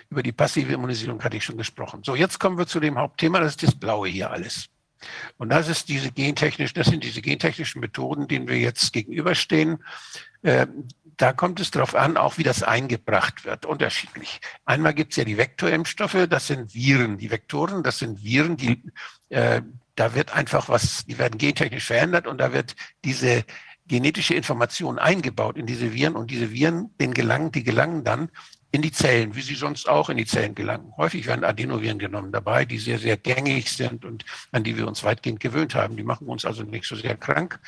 Über 0.09 0.25
die 0.25 0.33
passive 0.33 0.73
Immunisierung 0.73 1.23
hatte 1.23 1.37
ich 1.37 1.45
schon 1.45 1.57
gesprochen. 1.57 2.01
So, 2.05 2.17
jetzt 2.17 2.41
kommen 2.41 2.59
wir 2.59 2.67
zu 2.67 2.81
dem 2.81 2.99
Hauptthema. 2.99 3.39
Das 3.39 3.53
ist 3.53 3.63
das 3.63 3.79
Blaue 3.79 4.09
hier 4.09 4.33
alles. 4.33 4.67
Und 5.39 5.51
das 5.51 5.69
ist 5.69 5.89
diese 5.89 6.11
gentechnisch, 6.11 6.75
das 6.75 6.89
sind 6.89 7.05
diese 7.05 7.23
gentechnischen 7.23 7.81
Methoden, 7.81 8.27
denen 8.27 8.49
wir 8.49 8.59
jetzt 8.59 8.93
gegenüberstehen. 8.93 9.85
Äh, 10.43 10.67
da 11.17 11.33
kommt 11.33 11.61
es 11.61 11.71
darauf 11.71 11.95
an, 11.95 12.17
auch 12.17 12.39
wie 12.39 12.43
das 12.43 12.63
eingebracht 12.63 13.45
wird, 13.45 13.67
unterschiedlich. 13.67 14.41
Einmal 14.65 14.95
gibt 14.95 15.13
es 15.13 15.17
ja 15.17 15.25
die 15.25 15.37
Vektorimpfstoffe, 15.37 16.27
das 16.31 16.47
sind 16.47 16.75
Viren. 16.75 17.19
Die 17.19 17.31
Vektoren, 17.31 17.83
das 17.83 17.99
sind 17.99 18.25
Viren, 18.25 18.57
die 18.57 18.83
äh, 19.29 19.61
da 19.97 20.15
wird 20.15 20.33
einfach 20.33 20.71
was, 20.71 21.05
die 21.05 21.19
werden 21.19 21.37
gentechnisch 21.37 21.85
verändert 21.85 22.27
und 22.27 22.39
da 22.39 22.55
wird 22.55 22.75
diese 23.05 23.45
genetische 23.87 24.35
Information 24.35 24.99
eingebaut 24.99 25.59
in 25.59 25.67
diese 25.67 25.93
Viren 25.93 26.17
und 26.17 26.31
diese 26.31 26.53
Viren, 26.53 26.97
den 26.99 27.13
gelangen, 27.13 27.53
die 27.53 27.65
gelangen 27.65 28.03
dann 28.03 28.31
in 28.73 28.83
die 28.83 28.93
Zellen, 28.93 29.35
wie 29.35 29.43
sie 29.43 29.57
sonst 29.57 29.89
auch 29.89 30.11
in 30.11 30.17
die 30.17 30.27
Zellen 30.27 30.55
gelangen. 30.55 30.93
Häufig 30.97 31.27
werden 31.27 31.45
Adenoviren 31.45 31.99
genommen 31.99 32.31
dabei, 32.31 32.65
die 32.65 32.79
sehr, 32.79 32.99
sehr 32.99 33.17
gängig 33.17 33.71
sind 33.73 34.05
und 34.05 34.25
an 34.53 34.63
die 34.63 34.77
wir 34.77 34.87
uns 34.87 35.03
weitgehend 35.03 35.41
gewöhnt 35.41 35.75
haben. 35.75 35.97
Die 35.97 36.05
machen 36.05 36.29
uns 36.29 36.45
also 36.45 36.63
nicht 36.63 36.87
so 36.87 36.95
sehr 36.95 37.17
krank, 37.17 37.59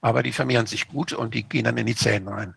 aber 0.00 0.22
die 0.22 0.32
vermehren 0.32 0.66
sich 0.66 0.86
gut 0.86 1.12
und 1.12 1.34
die 1.34 1.42
gehen 1.42 1.64
dann 1.64 1.76
in 1.76 1.86
die 1.86 1.96
Zellen 1.96 2.28
rein. 2.28 2.54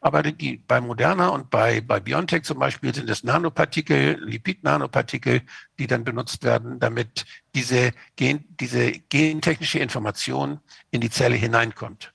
Aber 0.00 0.22
die, 0.22 0.58
bei 0.58 0.80
Moderna 0.80 1.28
und 1.28 1.48
bei, 1.48 1.80
bei 1.80 2.00
BioNTech 2.00 2.42
zum 2.42 2.58
Beispiel 2.58 2.94
sind 2.94 3.08
es 3.08 3.24
Nanopartikel, 3.24 4.22
Lipid-Nanopartikel, 4.22 5.42
die 5.78 5.86
dann 5.86 6.04
benutzt 6.04 6.44
werden, 6.44 6.78
damit 6.78 7.24
diese, 7.54 7.92
Gen, 8.16 8.44
diese 8.60 8.92
gentechnische 8.92 9.78
Information 9.78 10.60
in 10.90 11.00
die 11.00 11.10
Zelle 11.10 11.36
hineinkommt. 11.36 12.12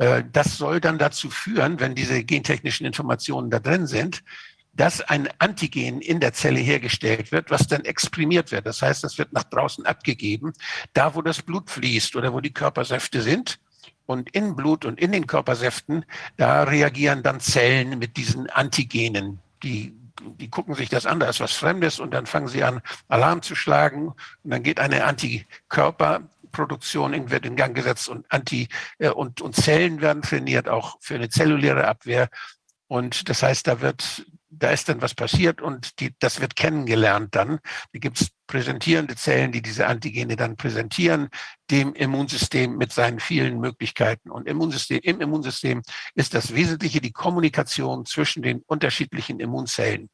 Äh, 0.00 0.24
das 0.32 0.56
soll 0.56 0.80
dann 0.80 0.98
dazu 0.98 1.30
führen, 1.30 1.78
wenn 1.78 1.94
diese 1.94 2.24
gentechnischen 2.24 2.86
Informationen 2.86 3.50
da 3.50 3.60
drin 3.60 3.86
sind, 3.86 4.24
dass 4.72 5.02
ein 5.02 5.28
Antigen 5.38 6.00
in 6.00 6.20
der 6.20 6.32
Zelle 6.32 6.60
hergestellt 6.60 7.32
wird, 7.32 7.50
was 7.50 7.66
dann 7.66 7.84
exprimiert 7.84 8.50
wird. 8.50 8.66
Das 8.66 8.80
heißt, 8.82 9.04
das 9.04 9.18
wird 9.18 9.32
nach 9.32 9.44
draußen 9.44 9.84
abgegeben, 9.84 10.52
da 10.94 11.14
wo 11.14 11.22
das 11.22 11.42
Blut 11.42 11.70
fließt 11.70 12.16
oder 12.16 12.32
wo 12.32 12.40
die 12.40 12.52
Körpersäfte 12.52 13.20
sind. 13.20 13.58
Und 14.06 14.30
in 14.30 14.56
Blut 14.56 14.84
und 14.84 14.98
in 14.98 15.12
den 15.12 15.26
Körpersäften, 15.26 16.04
da 16.36 16.64
reagieren 16.64 17.22
dann 17.22 17.38
Zellen 17.38 17.98
mit 17.98 18.16
diesen 18.16 18.50
Antigenen, 18.50 19.38
die 19.62 19.94
die 20.38 20.50
gucken 20.50 20.74
sich 20.74 20.90
das 20.90 21.06
an, 21.06 21.18
da 21.18 21.30
ist 21.30 21.40
was 21.40 21.52
Fremdes 21.52 21.98
und 21.98 22.12
dann 22.12 22.26
fangen 22.26 22.48
sie 22.48 22.62
an, 22.62 22.82
Alarm 23.08 23.40
zu 23.40 23.54
schlagen 23.54 24.08
und 24.08 24.50
dann 24.50 24.62
geht 24.62 24.78
eine 24.78 25.04
Antikörper 25.04 26.28
Produktion 26.50 27.30
wird 27.30 27.46
in 27.46 27.56
Gang 27.56 27.74
gesetzt 27.74 28.08
und 28.08 28.30
Anti- 28.30 28.68
äh, 28.98 29.10
und, 29.10 29.40
und 29.40 29.56
Zellen 29.56 30.00
werden 30.00 30.22
trainiert, 30.22 30.68
auch 30.68 30.96
für 31.00 31.14
eine 31.14 31.28
zelluläre 31.28 31.86
Abwehr. 31.86 32.28
Und 32.88 33.28
das 33.28 33.42
heißt, 33.42 33.66
da 33.66 33.80
wird, 33.80 34.26
da 34.48 34.70
ist 34.70 34.88
dann 34.88 35.00
was 35.00 35.14
passiert 35.14 35.62
und 35.62 36.00
die, 36.00 36.14
das 36.18 36.40
wird 36.40 36.56
kennengelernt 36.56 37.36
dann. 37.36 37.60
Da 37.92 37.98
gibt 38.00 38.20
es 38.20 38.30
präsentierende 38.48 39.14
Zellen, 39.14 39.52
die 39.52 39.62
diese 39.62 39.86
Antigene 39.86 40.34
dann 40.34 40.56
präsentieren, 40.56 41.28
dem 41.70 41.94
Immunsystem 41.94 42.76
mit 42.76 42.92
seinen 42.92 43.20
vielen 43.20 43.60
Möglichkeiten. 43.60 44.28
Und 44.28 44.48
Immunsystem, 44.48 44.98
im 45.04 45.20
Immunsystem 45.20 45.82
ist 46.16 46.34
das 46.34 46.52
Wesentliche 46.52 47.00
die 47.00 47.12
Kommunikation 47.12 48.06
zwischen 48.06 48.42
den 48.42 48.62
unterschiedlichen 48.66 49.38
Immunzellen. 49.38 50.10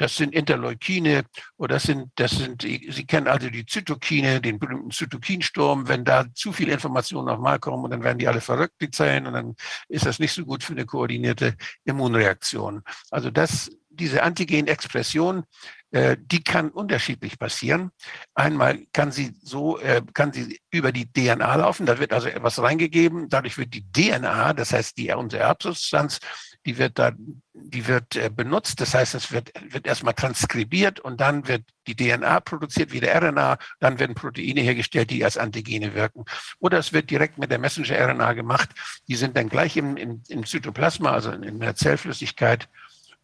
Das 0.00 0.16
sind 0.16 0.34
Interleukine 0.34 1.24
oder 1.58 1.74
das 1.74 1.82
sind, 1.82 2.10
das 2.14 2.30
sind, 2.30 2.62
Sie 2.62 3.06
kennen 3.06 3.28
also 3.28 3.50
die 3.50 3.66
Zytokine, 3.66 4.40
den 4.40 4.58
berühmten 4.58 4.90
Zytokinsturm. 4.90 5.88
Wenn 5.88 6.06
da 6.06 6.24
zu 6.32 6.54
viele 6.54 6.72
Informationen 6.72 7.28
auf 7.28 7.36
einmal 7.36 7.58
kommen 7.58 7.84
und 7.84 7.90
dann 7.90 8.02
werden 8.02 8.16
die 8.16 8.26
alle 8.26 8.40
verrückt, 8.40 8.76
die 8.80 8.90
Zellen, 8.90 9.26
und 9.26 9.34
dann 9.34 9.56
ist 9.88 10.06
das 10.06 10.18
nicht 10.18 10.32
so 10.32 10.46
gut 10.46 10.64
für 10.64 10.72
eine 10.72 10.86
koordinierte 10.86 11.54
Immunreaktion. 11.84 12.82
Also 13.10 13.30
das, 13.30 13.70
diese 13.90 14.22
Antigenexpression, 14.22 15.44
äh, 15.90 16.16
die 16.18 16.42
kann 16.42 16.70
unterschiedlich 16.70 17.38
passieren. 17.38 17.90
Einmal 18.34 18.86
kann 18.94 19.12
sie 19.12 19.34
so, 19.42 19.78
äh, 19.80 20.00
kann 20.14 20.32
sie 20.32 20.62
über 20.70 20.92
die 20.92 21.12
DNA 21.12 21.56
laufen, 21.56 21.84
da 21.84 21.98
wird 21.98 22.14
also 22.14 22.28
etwas 22.28 22.58
reingegeben, 22.58 23.28
dadurch 23.28 23.58
wird 23.58 23.74
die 23.74 23.84
DNA, 23.92 24.54
das 24.54 24.72
heißt 24.72 24.96
die, 24.96 25.12
unsere 25.12 25.42
Erbsubstanz, 25.42 26.20
die 26.66 26.78
wird 26.78 26.98
dann, 26.98 27.42
die 27.54 27.86
wird 27.86 28.16
äh, 28.16 28.30
benutzt. 28.30 28.80
Das 28.80 28.94
heißt, 28.94 29.14
es 29.14 29.32
wird, 29.32 29.52
wird 29.72 29.86
erstmal 29.86 30.14
transkribiert 30.14 31.00
und 31.00 31.20
dann 31.20 31.48
wird 31.48 31.64
die 31.86 31.96
DNA 31.96 32.40
produziert, 32.40 32.92
wie 32.92 33.00
der 33.00 33.20
RNA. 33.20 33.58
Dann 33.78 33.98
werden 33.98 34.14
Proteine 34.14 34.60
hergestellt, 34.60 35.10
die 35.10 35.24
als 35.24 35.38
Antigene 35.38 35.94
wirken. 35.94 36.24
Oder 36.58 36.78
es 36.78 36.92
wird 36.92 37.10
direkt 37.10 37.38
mit 37.38 37.50
der 37.50 37.58
Messenger-RNA 37.58 38.34
gemacht. 38.34 38.70
Die 39.08 39.16
sind 39.16 39.36
dann 39.36 39.48
gleich 39.48 39.76
im, 39.76 39.96
im, 39.96 40.22
im 40.28 40.44
Zytoplasma, 40.44 41.10
also 41.10 41.30
in, 41.30 41.42
in 41.42 41.60
der 41.60 41.76
Zellflüssigkeit. 41.76 42.68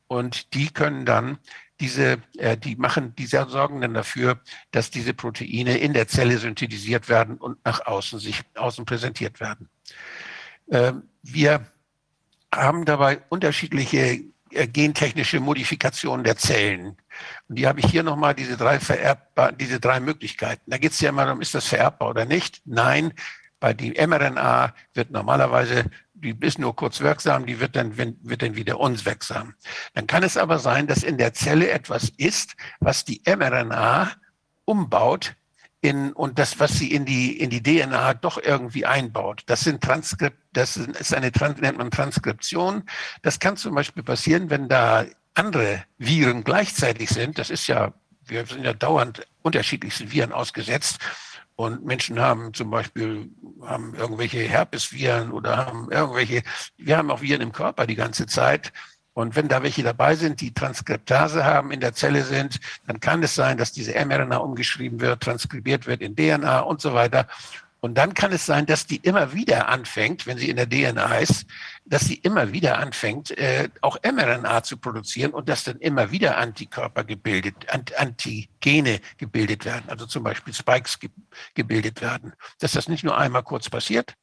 Und 0.06 0.54
die 0.54 0.70
können 0.72 1.04
dann 1.04 1.38
diese, 1.80 2.22
äh, 2.38 2.56
die 2.56 2.76
machen, 2.76 3.14
die 3.16 3.26
sorgen 3.26 3.82
dann 3.82 3.92
dafür, 3.92 4.40
dass 4.70 4.90
diese 4.90 5.12
Proteine 5.12 5.76
in 5.76 5.92
der 5.92 6.08
Zelle 6.08 6.38
synthetisiert 6.38 7.08
werden 7.08 7.36
und 7.36 7.62
nach 7.64 7.84
außen 7.84 8.18
sich 8.18 8.42
außen 8.54 8.86
präsentiert 8.86 9.40
werden. 9.40 9.68
Ähm, 10.70 11.02
wir 11.22 11.66
haben 12.52 12.84
dabei 12.84 13.20
unterschiedliche 13.28 14.20
äh, 14.50 14.66
gentechnische 14.68 15.40
Modifikationen 15.40 16.24
der 16.24 16.36
Zellen. 16.36 16.96
Und 17.48 17.58
die 17.58 17.66
habe 17.66 17.80
ich 17.80 17.86
hier 17.86 18.02
nochmal, 18.02 18.34
diese 18.34 18.56
drei 18.56 18.78
vererbbar, 18.78 19.52
diese 19.52 19.80
drei 19.80 20.00
Möglichkeiten. 20.00 20.70
Da 20.70 20.78
geht 20.78 20.92
es 20.92 21.00
ja 21.00 21.10
immer 21.10 21.24
darum, 21.24 21.40
ist 21.40 21.54
das 21.54 21.66
vererbbar 21.66 22.10
oder 22.10 22.24
nicht? 22.24 22.62
Nein, 22.64 23.12
bei 23.58 23.74
die 23.74 23.92
mRNA 23.92 24.74
wird 24.94 25.10
normalerweise, 25.10 25.86
die 26.14 26.36
ist 26.40 26.58
nur 26.58 26.76
kurz 26.76 27.00
wirksam, 27.00 27.46
die 27.46 27.58
wird 27.58 27.74
dann, 27.74 27.96
wird 27.96 28.42
dann 28.42 28.54
wieder 28.54 28.78
unwirksam. 28.78 29.54
Dann 29.94 30.06
kann 30.06 30.22
es 30.22 30.36
aber 30.36 30.58
sein, 30.58 30.86
dass 30.86 31.02
in 31.02 31.18
der 31.18 31.34
Zelle 31.34 31.70
etwas 31.70 32.12
ist, 32.16 32.54
was 32.80 33.04
die 33.04 33.22
mRNA 33.26 34.12
umbaut 34.64 35.34
in, 35.80 36.12
und 36.12 36.38
das, 36.38 36.58
was 36.60 36.78
sie 36.78 36.92
in 36.92 37.04
die, 37.04 37.40
in 37.40 37.50
die 37.50 37.62
DNA 37.62 38.14
doch 38.14 38.38
irgendwie 38.38 38.86
einbaut. 38.86 39.42
Das 39.46 39.60
sind 39.60 39.82
Transkript, 39.82 40.38
das 40.56 40.76
ist 40.76 41.14
eine, 41.14 41.30
nennt 41.60 41.78
man 41.78 41.90
Transkription. 41.90 42.84
Das 43.22 43.38
kann 43.38 43.56
zum 43.56 43.74
Beispiel 43.74 44.02
passieren, 44.02 44.48
wenn 44.48 44.68
da 44.68 45.04
andere 45.34 45.84
Viren 45.98 46.44
gleichzeitig 46.44 47.10
sind. 47.10 47.38
Das 47.38 47.50
ist 47.50 47.66
ja, 47.66 47.92
wir 48.24 48.46
sind 48.46 48.64
ja 48.64 48.72
dauernd 48.72 49.26
unterschiedlichsten 49.42 50.10
Viren 50.10 50.32
ausgesetzt. 50.32 50.98
Und 51.56 51.84
Menschen 51.84 52.20
haben 52.20 52.52
zum 52.54 52.70
Beispiel 52.70 53.30
haben 53.62 53.94
irgendwelche 53.94 54.38
Herpesviren 54.40 55.30
oder 55.30 55.58
haben 55.58 55.90
irgendwelche, 55.90 56.42
wir 56.76 56.96
haben 56.96 57.10
auch 57.10 57.20
Viren 57.20 57.42
im 57.42 57.52
Körper 57.52 57.86
die 57.86 57.94
ganze 57.94 58.26
Zeit. 58.26 58.72
Und 59.12 59.36
wenn 59.36 59.48
da 59.48 59.62
welche 59.62 59.82
dabei 59.82 60.14
sind, 60.14 60.42
die 60.42 60.52
Transkriptase 60.52 61.44
haben, 61.44 61.70
in 61.70 61.80
der 61.80 61.94
Zelle 61.94 62.22
sind, 62.22 62.60
dann 62.86 63.00
kann 63.00 63.22
es 63.22 63.34
sein, 63.34 63.56
dass 63.56 63.72
diese 63.72 63.92
mRNA 63.92 64.36
umgeschrieben 64.36 65.00
wird, 65.00 65.22
transkribiert 65.22 65.86
wird 65.86 66.02
in 66.02 66.14
DNA 66.14 66.60
und 66.60 66.82
so 66.82 66.92
weiter. 66.92 67.26
Und 67.80 67.94
dann 67.96 68.14
kann 68.14 68.32
es 68.32 68.46
sein, 68.46 68.66
dass 68.66 68.86
die 68.86 68.96
immer 68.96 69.32
wieder 69.32 69.68
anfängt, 69.68 70.26
wenn 70.26 70.38
sie 70.38 70.48
in 70.48 70.56
der 70.56 70.68
DNA 70.68 71.18
ist, 71.18 71.46
dass 71.84 72.02
sie 72.06 72.14
immer 72.14 72.52
wieder 72.52 72.78
anfängt, 72.78 73.36
äh, 73.38 73.68
auch 73.80 73.98
mRNA 74.02 74.62
zu 74.62 74.78
produzieren 74.78 75.32
und 75.32 75.48
dass 75.48 75.64
dann 75.64 75.78
immer 75.78 76.10
wieder 76.10 76.38
Antikörper 76.38 77.04
gebildet, 77.04 77.66
Antigene 77.96 79.00
gebildet 79.18 79.64
werden, 79.64 79.84
also 79.88 80.06
zum 80.06 80.24
Beispiel 80.24 80.54
Spikes 80.54 80.98
ge 80.98 81.10
gebildet 81.54 82.00
werden. 82.00 82.32
Dass 82.58 82.72
das 82.72 82.88
nicht 82.88 83.04
nur 83.04 83.16
einmal 83.16 83.42
kurz 83.42 83.68
passiert, 83.68 84.14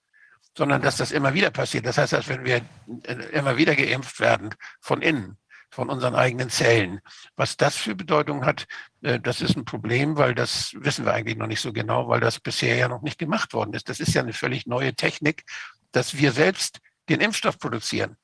sondern 0.58 0.82
dass 0.82 0.98
das 0.98 1.12
immer 1.12 1.34
wieder 1.34 1.52
passiert. 1.52 1.86
Das 1.86 1.98
heißt, 1.98 2.14
dass 2.14 2.28
wenn 2.28 2.46
wir 2.46 2.62
äh, 3.04 3.14
immer 3.32 3.58
wieder 3.58 3.76
geimpft 3.76 4.20
werden 4.20 4.54
von 4.82 5.02
innen, 5.02 5.38
von 5.74 5.90
unseren 5.90 6.16
eigenen 6.16 6.50
Zellen. 6.50 7.02
Was 7.36 7.58
das 7.58 7.76
für 7.76 7.96
Bedeutung 7.96 8.46
hat, 8.46 8.68
äh, 9.02 9.20
das 9.20 9.42
ist 9.42 9.58
ein 9.58 9.66
Problem, 9.66 10.18
weil 10.18 10.36
das 10.36 10.74
wissen 10.78 11.06
wir 11.06 11.14
eigentlich 11.14 11.38
noch 11.38 11.48
nicht 11.48 11.62
so 11.62 11.74
genau, 11.74 12.08
weil 12.08 12.20
das 12.20 12.40
bisher 12.40 12.76
ja 12.76 12.88
noch 12.88 13.02
nicht 13.02 13.18
gemacht 13.18 13.54
worden 13.54 13.74
ist. 13.74 13.90
Das 13.90 14.00
ist 14.00 14.14
ja 14.14 14.22
eine 14.22 14.34
völlig 14.34 14.68
neue 14.68 14.94
Technik, 14.94 15.44
dass 15.92 16.18
wir 16.18 16.32
selbst 16.32 16.80
den 17.10 17.22
Impfstoff 17.22 17.58
produzieren. 17.58 18.18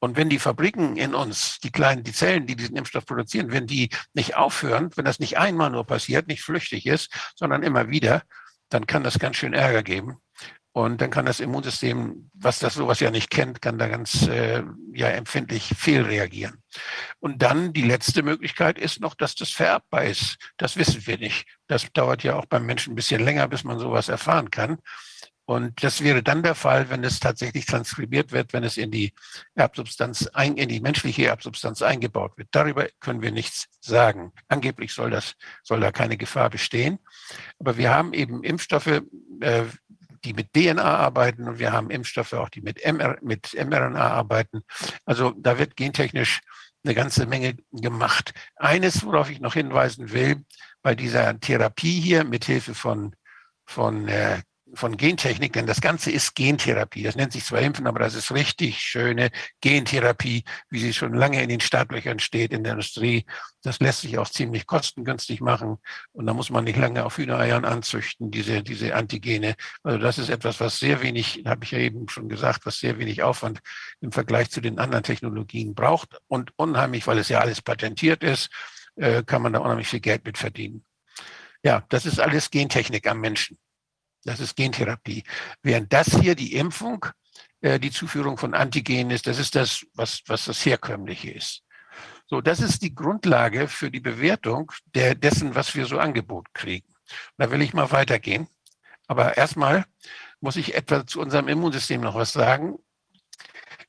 Und 0.00 0.16
wenn 0.16 0.28
die 0.28 0.38
Fabriken 0.38 0.96
in 0.96 1.14
uns, 1.14 1.58
die 1.60 1.72
kleinen, 1.72 2.04
die 2.04 2.12
Zellen, 2.12 2.46
die 2.46 2.56
diesen 2.56 2.76
Impfstoff 2.76 3.06
produzieren, 3.06 3.50
wenn 3.50 3.66
die 3.66 3.90
nicht 4.12 4.36
aufhören, 4.36 4.90
wenn 4.96 5.04
das 5.04 5.18
nicht 5.18 5.38
einmal 5.38 5.70
nur 5.70 5.84
passiert, 5.84 6.28
nicht 6.28 6.42
flüchtig 6.42 6.86
ist, 6.86 7.10
sondern 7.34 7.62
immer 7.62 7.88
wieder, 7.88 8.22
dann 8.68 8.86
kann 8.86 9.02
das 9.02 9.18
ganz 9.18 9.36
schön 9.36 9.54
Ärger 9.54 9.82
geben. 9.82 10.18
Und 10.78 11.00
dann 11.00 11.10
kann 11.10 11.26
das 11.26 11.40
Immunsystem, 11.40 12.30
was 12.34 12.60
das 12.60 12.74
sowas 12.74 13.00
ja 13.00 13.10
nicht 13.10 13.30
kennt, 13.30 13.60
kann 13.60 13.78
da 13.78 13.88
ganz 13.88 14.28
äh, 14.28 14.62
ja, 14.92 15.08
empfindlich 15.08 15.74
fehlreagieren. 15.76 16.62
Und 17.18 17.42
dann 17.42 17.72
die 17.72 17.82
letzte 17.82 18.22
Möglichkeit 18.22 18.78
ist 18.78 19.00
noch, 19.00 19.16
dass 19.16 19.34
das 19.34 19.50
vererbbar 19.50 20.04
ist. 20.04 20.36
Das 20.56 20.76
wissen 20.76 21.04
wir 21.04 21.18
nicht. 21.18 21.48
Das 21.66 21.92
dauert 21.92 22.22
ja 22.22 22.36
auch 22.36 22.46
beim 22.46 22.64
Menschen 22.64 22.92
ein 22.92 22.94
bisschen 22.94 23.24
länger, 23.24 23.48
bis 23.48 23.64
man 23.64 23.80
sowas 23.80 24.08
erfahren 24.08 24.52
kann. 24.52 24.78
Und 25.46 25.82
das 25.82 26.04
wäre 26.04 26.22
dann 26.22 26.44
der 26.44 26.54
Fall, 26.54 26.90
wenn 26.90 27.02
es 27.02 27.18
tatsächlich 27.18 27.66
transkribiert 27.66 28.30
wird, 28.30 28.52
wenn 28.52 28.62
es 28.62 28.76
in 28.76 28.92
die 28.92 29.14
Erbsubstanz, 29.56 30.28
ein, 30.28 30.58
in 30.58 30.68
die 30.68 30.78
menschliche 30.78 31.26
Erbsubstanz 31.26 31.82
eingebaut 31.82 32.38
wird. 32.38 32.50
Darüber 32.52 32.86
können 33.00 33.22
wir 33.22 33.32
nichts 33.32 33.66
sagen. 33.80 34.30
Angeblich 34.46 34.92
soll 34.92 35.10
das, 35.10 35.34
soll 35.64 35.80
da 35.80 35.90
keine 35.90 36.16
Gefahr 36.16 36.50
bestehen. 36.50 37.00
Aber 37.58 37.78
wir 37.78 37.92
haben 37.92 38.12
eben 38.12 38.44
Impfstoffe, 38.44 39.02
äh, 39.40 39.64
die 40.24 40.34
mit 40.34 40.52
DNA 40.52 40.82
arbeiten 40.82 41.48
und 41.48 41.58
wir 41.58 41.72
haben 41.72 41.90
Impfstoffe 41.90 42.32
auch, 42.32 42.48
die 42.48 42.60
mit, 42.60 42.84
MR, 42.84 43.18
mit 43.22 43.54
mRNA 43.54 44.00
arbeiten. 44.00 44.62
Also 45.04 45.32
da 45.36 45.58
wird 45.58 45.76
gentechnisch 45.76 46.40
eine 46.84 46.94
ganze 46.94 47.26
Menge 47.26 47.56
gemacht. 47.72 48.32
Eines, 48.56 49.04
worauf 49.04 49.30
ich 49.30 49.40
noch 49.40 49.54
hinweisen 49.54 50.12
will, 50.12 50.44
bei 50.82 50.94
dieser 50.94 51.38
Therapie 51.40 52.00
hier 52.00 52.24
mit 52.24 52.44
Hilfe 52.44 52.74
von, 52.74 53.14
von 53.66 54.08
äh, 54.08 54.40
von 54.74 54.96
Gentechnik, 54.96 55.52
denn 55.52 55.66
das 55.66 55.80
Ganze 55.80 56.10
ist 56.10 56.34
Gentherapie. 56.34 57.02
Das 57.02 57.16
nennt 57.16 57.32
sich 57.32 57.44
zwar 57.44 57.60
Impfen, 57.60 57.86
aber 57.86 57.98
das 57.98 58.14
ist 58.14 58.32
richtig 58.32 58.78
schöne 58.80 59.30
Gentherapie, 59.60 60.44
wie 60.70 60.78
sie 60.78 60.92
schon 60.92 61.14
lange 61.14 61.42
in 61.42 61.48
den 61.48 61.60
Startlöchern 61.60 62.18
steht 62.18 62.52
in 62.52 62.64
der 62.64 62.72
Industrie. 62.72 63.24
Das 63.62 63.80
lässt 63.80 64.02
sich 64.02 64.18
auch 64.18 64.28
ziemlich 64.28 64.66
kostengünstig 64.66 65.40
machen 65.40 65.78
und 66.12 66.26
da 66.26 66.34
muss 66.34 66.50
man 66.50 66.64
nicht 66.64 66.78
lange 66.78 67.04
auf 67.04 67.18
Hühnereiern 67.18 67.64
anzüchten, 67.64 68.30
diese, 68.30 68.62
diese 68.62 68.94
Antigene. 68.94 69.54
Also 69.82 69.98
das 69.98 70.18
ist 70.18 70.28
etwas, 70.28 70.60
was 70.60 70.78
sehr 70.78 71.02
wenig, 71.02 71.42
habe 71.46 71.64
ich 71.64 71.70
ja 71.70 71.78
eben 71.78 72.08
schon 72.08 72.28
gesagt, 72.28 72.66
was 72.66 72.78
sehr 72.78 72.98
wenig 72.98 73.22
Aufwand 73.22 73.60
im 74.00 74.12
Vergleich 74.12 74.50
zu 74.50 74.60
den 74.60 74.78
anderen 74.78 75.04
Technologien 75.04 75.74
braucht 75.74 76.18
und 76.28 76.52
unheimlich, 76.56 77.06
weil 77.06 77.18
es 77.18 77.28
ja 77.28 77.40
alles 77.40 77.62
patentiert 77.62 78.22
ist, 78.22 78.50
äh, 78.96 79.22
kann 79.24 79.42
man 79.42 79.52
da 79.52 79.60
unheimlich 79.60 79.88
viel 79.88 80.00
Geld 80.00 80.24
mit 80.24 80.38
verdienen. 80.38 80.84
Ja, 81.64 81.84
das 81.88 82.06
ist 82.06 82.20
alles 82.20 82.50
Gentechnik 82.50 83.06
am 83.08 83.20
Menschen. 83.20 83.58
Das 84.28 84.40
ist 84.40 84.56
Gentherapie. 84.56 85.24
Während 85.62 85.90
das 85.90 86.08
hier 86.20 86.34
die 86.34 86.52
Impfung, 86.52 87.06
äh, 87.62 87.80
die 87.80 87.90
Zuführung 87.90 88.36
von 88.36 88.52
Antigenen 88.52 89.10
ist, 89.10 89.26
das 89.26 89.38
ist 89.38 89.54
das, 89.54 89.86
was, 89.94 90.20
was 90.26 90.44
das 90.44 90.66
Herkömmliche 90.66 91.30
ist. 91.30 91.62
So, 92.26 92.42
das 92.42 92.60
ist 92.60 92.82
die 92.82 92.94
Grundlage 92.94 93.68
für 93.68 93.90
die 93.90 94.00
Bewertung 94.00 94.70
der, 94.84 95.14
dessen, 95.14 95.54
was 95.54 95.74
wir 95.74 95.86
so 95.86 95.98
Angebot 95.98 96.52
kriegen. 96.52 96.94
Da 97.38 97.50
will 97.50 97.62
ich 97.62 97.72
mal 97.72 97.90
weitergehen. 97.90 98.48
Aber 99.06 99.38
erstmal 99.38 99.86
muss 100.40 100.56
ich 100.56 100.74
etwa 100.74 101.06
zu 101.06 101.20
unserem 101.20 101.48
Immunsystem 101.48 102.02
noch 102.02 102.14
was 102.14 102.34
sagen. 102.34 102.76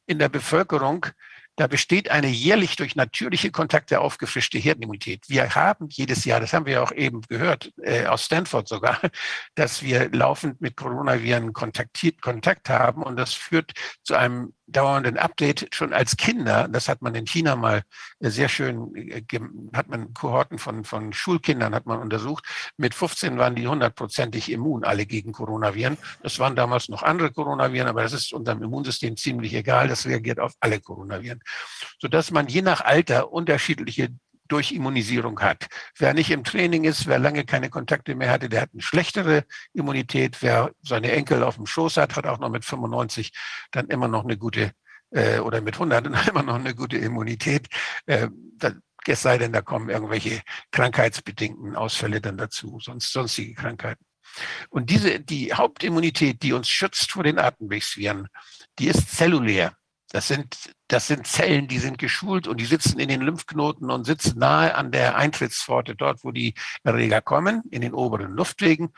In 0.06 0.20
der 0.20 0.30
Bevölkerung 0.30 1.06
da 1.60 1.68
besteht 1.68 2.10
eine 2.10 2.30
jährlich 2.30 2.78
durch 2.78 2.96
natürliche 2.96 3.52
Kontakte 3.52 4.00
aufgefrischte 4.00 4.58
Herdenimmunität. 4.58 5.26
Wir 5.28 5.56
haben 5.56 5.90
jedes 5.90 6.24
Jahr, 6.24 6.40
das 6.40 6.54
haben 6.54 6.66
wir 6.66 6.82
auch 6.82 6.94
eben 6.94 7.20
gehört, 7.24 7.74
äh, 7.84 8.06
aus 8.06 8.24
Stanford 8.24 8.66
sogar, 8.66 9.02
dass 9.56 9.84
wir 9.84 10.10
laufend 10.10 10.62
mit 10.62 10.78
Coronaviren 10.78 11.52
kontaktiert, 11.52 12.22
Kontakt 12.22 12.70
haben 12.70 13.04
und 13.04 13.18
das 13.18 13.34
führt 13.34 13.74
zu 14.04 14.16
einem 14.16 14.54
dauernden 14.72 15.18
Update 15.18 15.68
schon 15.74 15.94
als 15.94 16.18
Kinder. 16.18 16.68
Das 16.68 16.88
hat 16.88 17.02
man 17.02 17.16
in 17.16 17.26
China 17.26 17.56
mal 17.56 17.84
äh, 18.20 18.30
sehr 18.30 18.50
schön, 18.50 18.96
äh, 18.96 19.22
hat 19.74 19.90
man 19.90 20.14
Kohorten 20.14 20.58
von, 20.58 20.84
von 20.84 21.14
Schulkindern 21.14 21.76
hat 21.76 21.86
man 21.86 22.00
untersucht. 22.00 22.46
Mit 22.78 22.94
15 22.94 23.38
waren 23.38 23.56
die 23.56 23.68
hundertprozentig 23.68 24.52
immun, 24.52 24.84
alle 24.84 25.06
gegen 25.06 25.32
Coronaviren. 25.32 25.98
Das 26.24 26.40
waren 26.40 26.56
damals 26.56 26.90
noch 26.90 27.04
andere 27.04 27.32
Coronaviren, 27.32 27.88
aber 27.88 28.04
das 28.04 28.14
ist 28.14 28.34
unserem 28.34 28.64
Immunsystem 28.64 29.18
ziemlich 29.18 29.54
egal. 29.54 29.88
Das 29.88 30.06
reagiert 30.06 30.40
auf 30.40 30.54
alle 30.60 30.80
Coronaviren. 30.80 31.42
Sodass 32.00 32.32
man 32.32 32.48
je 32.48 32.62
nach 32.62 32.82
Alter 32.82 33.32
unterschiedliche 33.32 34.10
Durchimmunisierung 34.50 35.40
hat. 35.40 35.68
Wer 35.98 36.14
nicht 36.14 36.32
im 36.32 36.44
Training 36.44 36.84
ist, 36.84 37.08
wer 37.08 37.20
lange 37.20 37.46
keine 37.46 37.70
Kontakte 37.70 38.16
mehr 38.16 38.32
hatte, 38.32 38.50
der 38.50 38.62
hat 38.62 38.70
eine 38.74 38.82
schlechtere 38.82 39.46
Immunität. 39.74 40.42
Wer 40.42 40.72
seine 40.82 41.12
Enkel 41.12 41.44
auf 41.44 41.56
dem 41.56 41.66
Schoß 41.66 41.98
hat, 41.98 42.16
hat 42.16 42.28
auch 42.28 42.40
noch 42.40 42.50
mit 42.50 42.66
95 42.66 43.32
dann 43.72 43.88
immer 43.88 44.08
noch 44.08 44.24
eine 44.24 44.38
gute 44.38 44.72
äh, 45.12 45.40
oder 45.40 45.62
mit 45.62 45.76
100 45.76 46.06
immer 46.28 46.44
noch 46.44 46.56
eine 46.56 46.76
gute 46.76 46.98
Immunität. 46.98 47.68
Äh, 48.06 48.28
es 49.08 49.22
sei 49.22 49.38
denn, 49.38 49.54
da 49.54 49.62
kommen 49.62 49.90
irgendwelche 49.90 50.42
krankheitsbedingten 50.72 51.76
Ausfälle 51.76 52.22
dann 52.22 52.38
dazu, 52.38 52.80
sonst 52.80 53.12
sonstige 53.12 53.56
Krankheiten. 53.56 54.04
Und 54.70 54.90
diese, 54.90 55.20
die 55.20 55.54
Hauptimmunität, 55.54 56.44
die 56.44 56.54
uns 56.54 56.70
schützt 56.70 57.12
vor 57.12 57.24
den 57.24 57.40
Atemwegsviren, 57.40 58.28
die 58.78 58.88
ist 58.88 59.16
zellulär. 59.16 59.74
Das 60.12 60.28
sind, 60.28 60.74
das 60.88 61.08
sind 61.08 61.28
Zellen, 61.28 61.68
die 61.68 61.78
sind 61.78 62.00
geschult 62.00 62.48
und 62.48 62.60
die 62.60 62.66
sitzen 62.66 63.00
in 63.00 63.10
den 63.10 63.22
Lymphknoten 63.22 63.92
und 63.92 64.06
sitzen 64.06 64.40
nahe 64.40 64.74
an 64.74 64.92
der 64.92 65.16
Eintrittspforte, 65.16 65.96
dort, 65.96 66.24
wo 66.24 66.32
die 66.32 66.56
Erreger 66.84 67.22
kommen, 67.22 67.62
in 67.70 67.82
den 67.82 67.94
oberen 67.94 68.32
Luftwegen. 68.32 68.92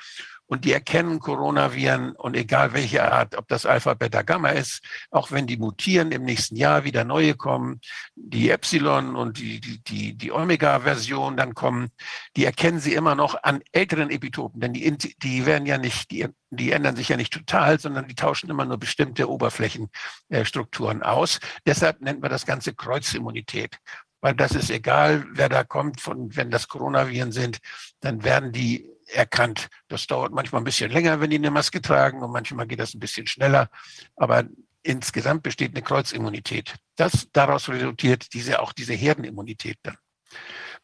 Und 0.51 0.65
die 0.65 0.73
erkennen 0.73 1.21
Coronaviren 1.21 2.11
und 2.11 2.35
egal 2.35 2.73
welche 2.73 3.09
Art, 3.09 3.37
ob 3.37 3.47
das 3.47 3.65
Alpha, 3.65 3.93
Beta, 3.93 4.21
Gamma 4.21 4.49
ist, 4.49 4.81
auch 5.09 5.31
wenn 5.31 5.47
die 5.47 5.55
mutieren 5.55 6.11
im 6.11 6.23
nächsten 6.23 6.57
Jahr 6.57 6.83
wieder 6.83 7.05
neue 7.05 7.35
kommen, 7.35 7.79
die 8.15 8.49
Epsilon 8.49 9.15
und 9.15 9.39
die, 9.39 9.61
die, 9.61 9.81
die, 9.81 10.13
die 10.13 10.31
Omega-Version 10.33 11.37
dann 11.37 11.53
kommen, 11.53 11.87
die 12.35 12.43
erkennen 12.43 12.81
sie 12.81 12.93
immer 12.93 13.15
noch 13.15 13.41
an 13.43 13.61
älteren 13.71 14.09
Epitopen, 14.09 14.59
denn 14.59 14.73
die, 14.73 15.15
die 15.23 15.45
werden 15.45 15.65
ja 15.65 15.77
nicht, 15.77 16.11
die, 16.11 16.27
die 16.49 16.71
ändern 16.71 16.97
sich 16.97 17.07
ja 17.07 17.15
nicht 17.15 17.31
total, 17.31 17.79
sondern 17.79 18.09
die 18.09 18.15
tauschen 18.15 18.49
immer 18.49 18.65
nur 18.65 18.77
bestimmte 18.77 19.29
Oberflächenstrukturen 19.29 21.01
aus. 21.01 21.39
Deshalb 21.65 22.01
nennt 22.01 22.19
man 22.19 22.29
das 22.29 22.45
Ganze 22.45 22.73
Kreuzimmunität 22.73 23.79
weil 24.23 24.35
das 24.35 24.51
ist 24.51 24.69
egal, 24.69 25.25
wer 25.31 25.49
da 25.49 25.63
kommt, 25.63 25.99
von, 25.99 26.35
wenn 26.35 26.51
das 26.51 26.67
Coronaviren 26.67 27.31
sind, 27.31 27.57
dann 28.01 28.23
werden 28.23 28.51
die 28.51 28.87
erkannt. 29.13 29.69
Das 29.87 30.07
dauert 30.07 30.31
manchmal 30.31 30.61
ein 30.61 30.65
bisschen 30.65 30.91
länger, 30.91 31.19
wenn 31.19 31.29
die 31.29 31.37
eine 31.37 31.51
Maske 31.51 31.81
tragen 31.81 32.21
und 32.21 32.31
manchmal 32.31 32.67
geht 32.67 32.79
das 32.79 32.93
ein 32.93 32.99
bisschen 32.99 33.27
schneller. 33.27 33.69
Aber 34.15 34.45
insgesamt 34.83 35.43
besteht 35.43 35.71
eine 35.71 35.83
Kreuzimmunität. 35.83 36.75
Das 36.95 37.27
daraus 37.31 37.69
resultiert 37.69 38.33
diese, 38.33 38.61
auch 38.61 38.73
diese 38.73 38.93
Herdenimmunität 38.93 39.77
dann. 39.83 39.97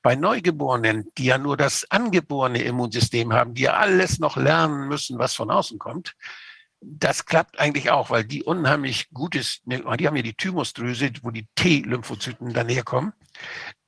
Bei 0.02 0.16
Neugeborenen, 0.16 1.12
die 1.18 1.26
ja 1.26 1.38
nur 1.38 1.58
das 1.58 1.90
angeborene 1.90 2.62
Immunsystem 2.62 3.34
haben, 3.34 3.54
die 3.56 3.64
ja 3.64 3.74
alles 3.74 4.20
noch 4.20 4.38
lernen 4.38 4.88
müssen, 4.88 5.18
was 5.18 5.34
von 5.34 5.50
außen 5.50 5.80
kommt, 5.80 6.16
das 6.80 7.26
klappt 7.26 7.60
eigentlich 7.60 7.90
auch, 7.90 8.12
weil 8.12 8.24
die 8.24 8.44
unheimlich 8.44 9.10
gutes, 9.12 9.62
ne, 9.66 9.84
die 9.98 10.08
haben 10.08 10.16
ja 10.16 10.22
die 10.22 10.36
Thymusdrüse, 10.36 11.12
wo 11.24 11.32
die 11.32 11.48
T-Lymphozyten 11.56 12.54
dann 12.54 12.70
herkommen. 12.70 13.14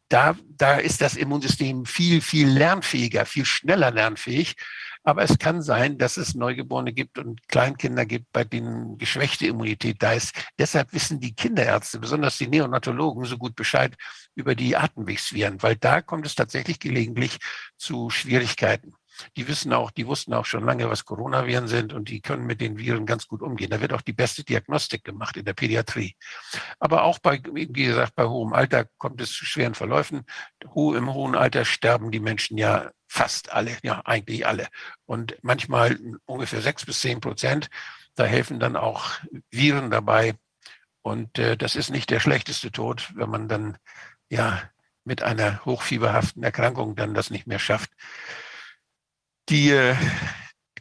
Da, 0.09 0.35
da 0.57 0.77
ist 0.77 1.01
das 1.01 1.15
Immunsystem 1.15 1.85
viel, 1.85 2.21
viel 2.21 2.47
lernfähiger, 2.47 3.25
viel 3.25 3.45
schneller 3.45 3.91
lernfähig. 3.91 4.55
Aber 5.03 5.23
es 5.23 5.39
kann 5.39 5.61
sein, 5.61 5.97
dass 5.97 6.17
es 6.17 6.35
Neugeborene 6.35 6.91
gibt 6.91 7.17
und 7.17 7.47
Kleinkinder 7.47 8.05
gibt, 8.05 8.31
bei 8.33 8.43
denen 8.43 8.97
geschwächte 8.97 9.47
Immunität 9.47 10.03
da 10.03 10.13
ist. 10.13 10.35
Deshalb 10.57 10.91
wissen 10.93 11.19
die 11.19 11.33
Kinderärzte, 11.33 11.99
besonders 11.99 12.37
die 12.37 12.47
Neonatologen, 12.47 13.23
so 13.25 13.37
gut 13.37 13.55
Bescheid 13.55 13.95
über 14.35 14.55
die 14.55 14.75
Atemwegsviren, 14.75 15.61
weil 15.63 15.77
da 15.77 16.01
kommt 16.01 16.25
es 16.25 16.35
tatsächlich 16.35 16.79
gelegentlich 16.79 17.37
zu 17.77 18.09
Schwierigkeiten 18.09 18.93
die 19.35 19.47
wissen 19.47 19.73
auch, 19.73 19.91
die 19.91 20.07
wussten 20.07 20.33
auch 20.33 20.45
schon 20.45 20.65
lange, 20.65 20.89
was 20.89 21.05
Coronaviren 21.05 21.67
sind 21.67 21.93
und 21.93 22.09
die 22.09 22.21
können 22.21 22.45
mit 22.45 22.61
den 22.61 22.77
Viren 22.77 23.05
ganz 23.05 23.27
gut 23.27 23.41
umgehen. 23.41 23.69
Da 23.69 23.81
wird 23.81 23.93
auch 23.93 24.01
die 24.01 24.13
beste 24.13 24.43
Diagnostik 24.43 25.03
gemacht 25.03 25.37
in 25.37 25.45
der 25.45 25.53
Pädiatrie. 25.53 26.15
Aber 26.79 27.03
auch 27.03 27.19
bei, 27.19 27.41
wie 27.53 27.67
gesagt, 27.67 28.15
bei 28.15 28.25
hohem 28.25 28.53
Alter 28.53 28.85
kommt 28.97 29.21
es 29.21 29.31
zu 29.31 29.45
schweren 29.45 29.75
Verläufen. 29.75 30.25
Im 30.61 31.13
hohen 31.13 31.35
Alter 31.35 31.65
sterben 31.65 32.11
die 32.11 32.19
Menschen 32.19 32.57
ja 32.57 32.91
fast 33.07 33.51
alle, 33.51 33.77
ja 33.83 34.01
eigentlich 34.05 34.45
alle. 34.45 34.67
Und 35.05 35.37
manchmal 35.41 35.99
ungefähr 36.25 36.61
sechs 36.61 36.85
bis 36.85 37.01
zehn 37.01 37.19
Prozent. 37.19 37.69
Da 38.15 38.25
helfen 38.25 38.59
dann 38.59 38.75
auch 38.75 39.11
Viren 39.49 39.91
dabei. 39.91 40.35
Und 41.01 41.39
äh, 41.39 41.57
das 41.57 41.75
ist 41.75 41.89
nicht 41.89 42.09
der 42.09 42.19
schlechteste 42.19 42.71
Tod, 42.71 43.11
wenn 43.15 43.29
man 43.29 43.47
dann 43.47 43.77
ja 44.29 44.61
mit 45.05 45.23
einer 45.23 45.65
hochfieberhaften 45.65 46.43
Erkrankung 46.43 46.95
dann 46.95 47.13
das 47.13 47.31
nicht 47.31 47.47
mehr 47.47 47.59
schafft. 47.59 47.91
Die 49.49 49.71
äh, 49.71 49.95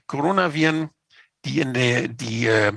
Coronaviren, 0.06 0.90
die 1.44 1.60
in 1.60 1.72
der, 1.72 2.08
die, 2.08 2.46
äh, 2.46 2.72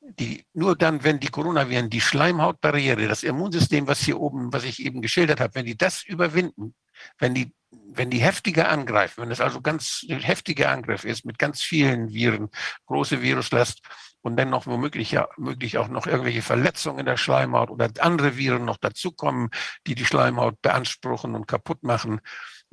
die 0.00 0.44
nur 0.52 0.76
dann, 0.76 1.02
wenn 1.02 1.18
die 1.18 1.28
Coronaviren 1.28 1.90
die 1.90 2.00
Schleimhautbarriere, 2.00 3.08
das 3.08 3.24
Immunsystem, 3.24 3.88
was 3.88 4.00
hier 4.00 4.20
oben, 4.20 4.52
was 4.52 4.62
ich 4.62 4.84
eben 4.84 5.02
geschildert 5.02 5.40
habe, 5.40 5.56
wenn 5.56 5.66
die 5.66 5.76
das 5.76 6.04
überwinden, 6.04 6.74
wenn 7.18 7.34
die, 7.34 7.52
wenn 7.70 8.10
die 8.10 8.20
heftiger 8.20 8.68
angreifen, 8.68 9.22
wenn 9.22 9.32
es 9.32 9.40
also 9.40 9.60
ganz 9.60 10.04
heftiger 10.08 10.70
Angriff 10.70 11.04
ist 11.04 11.24
mit 11.24 11.40
ganz 11.40 11.60
vielen 11.60 12.12
Viren, 12.12 12.50
große 12.86 13.20
Viruslast 13.20 13.80
und 14.20 14.36
dann 14.36 14.50
noch 14.50 14.66
womöglich 14.66 15.10
ja 15.10 15.28
möglich 15.36 15.78
auch 15.78 15.88
noch 15.88 16.06
irgendwelche 16.06 16.42
Verletzungen 16.42 17.00
in 17.00 17.06
der 17.06 17.16
Schleimhaut 17.16 17.70
oder 17.70 17.90
andere 17.98 18.36
Viren 18.36 18.64
noch 18.64 18.76
dazukommen, 18.76 19.50
die 19.86 19.96
die 19.96 20.04
Schleimhaut 20.04 20.62
beanspruchen 20.62 21.34
und 21.34 21.48
kaputt 21.48 21.82
machen, 21.82 22.20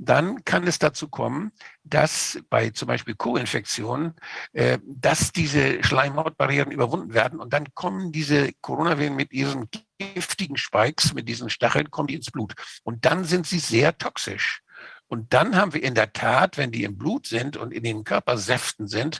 dann 0.01 0.45
kann 0.45 0.65
es 0.65 0.79
dazu 0.79 1.09
kommen, 1.09 1.51
dass 1.83 2.39
bei 2.49 2.69
zum 2.69 2.87
Beispiel 2.87 3.15
Co-Infektionen, 3.15 4.15
äh, 4.53 4.79
dass 4.85 5.33
diese 5.33 5.83
Schleimhautbarrieren 5.83 6.71
überwunden 6.71 7.13
werden 7.13 7.39
und 7.39 7.51
dann 7.51 7.67
kommen 7.73 8.13
diese 8.13 8.53
Coronaviren 8.61 9.15
mit 9.15 9.33
ihren 9.33 9.69
giftigen 9.97 10.55
Spikes, 10.55 11.13
mit 11.13 11.27
diesen 11.27 11.49
Stacheln, 11.49 11.91
kommen 11.91 12.07
die 12.07 12.15
ins 12.15 12.31
Blut. 12.31 12.53
Und 12.83 13.03
dann 13.03 13.25
sind 13.25 13.45
sie 13.45 13.59
sehr 13.59 13.97
toxisch. 13.97 14.61
Und 15.07 15.33
dann 15.33 15.57
haben 15.57 15.73
wir 15.73 15.83
in 15.83 15.95
der 15.95 16.13
Tat, 16.13 16.57
wenn 16.57 16.71
die 16.71 16.85
im 16.85 16.97
Blut 16.97 17.27
sind 17.27 17.57
und 17.57 17.73
in 17.73 17.83
den 17.83 18.05
Körpersäften 18.05 18.87
sind, 18.87 19.19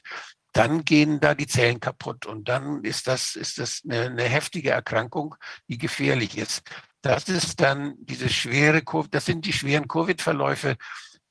dann 0.54 0.86
gehen 0.86 1.20
da 1.20 1.36
die 1.36 1.48
Zellen 1.48 1.80
kaputt 1.80 2.26
und 2.26 2.48
dann 2.48 2.84
ist 2.84 3.08
das, 3.08 3.36
ist 3.36 3.60
das 3.60 3.82
eine, 3.84 4.06
eine 4.06 4.24
heftige 4.24 4.72
Erkrankung, 4.72 5.36
die 5.68 5.78
gefährlich 5.78 6.38
ist. 6.38 6.64
Das 7.02 7.30
ist 7.30 7.62
dann 7.62 7.96
diese 8.00 8.30
schwere, 8.30 8.84
das 9.10 9.26
sind 9.26 9.46
die 9.46 9.54
schweren 9.54 9.88
Covid-Verläufe. 9.88 10.78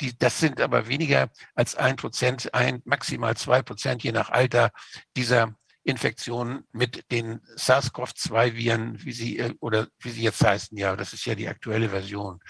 Die, 0.01 0.17
das 0.17 0.39
sind 0.39 0.61
aber 0.61 0.89
weniger 0.89 1.31
als 1.55 1.75
ein 1.75 1.97
Prozent, 1.97 2.55
ein, 2.55 2.81
maximal 2.85 3.37
zwei 3.37 3.63
Prozent, 3.63 4.03
je 4.03 4.13
nach 4.13 4.31
Alter 4.31 4.71
dieser 5.17 5.57
Infektionen 5.83 6.65
mit 6.73 7.11
den 7.11 7.41
SARS-CoV-2-Viren, 7.57 9.05
wie 9.05 9.13
sie, 9.13 9.39
äh, 9.39 9.55
oder 9.61 9.89
wie 9.99 10.11
sie 10.11 10.23
jetzt 10.23 10.45
heißen, 10.45 10.77
ja, 10.79 10.95
das 10.97 11.13
ist 11.13 11.25
ja 11.25 11.35
die 11.35 11.49
aktuelle 11.49 11.89
Version. 11.91 12.41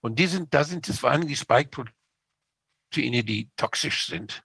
Und 0.00 0.18
die 0.18 0.26
sind, 0.26 0.52
da 0.52 0.64
sind 0.64 0.88
es 0.88 0.98
vor 0.98 1.10
allem 1.10 1.26
die 1.26 1.36
Spike-Proteine, 1.36 3.24
die 3.24 3.50
toxisch 3.56 4.06
sind. 4.06 4.42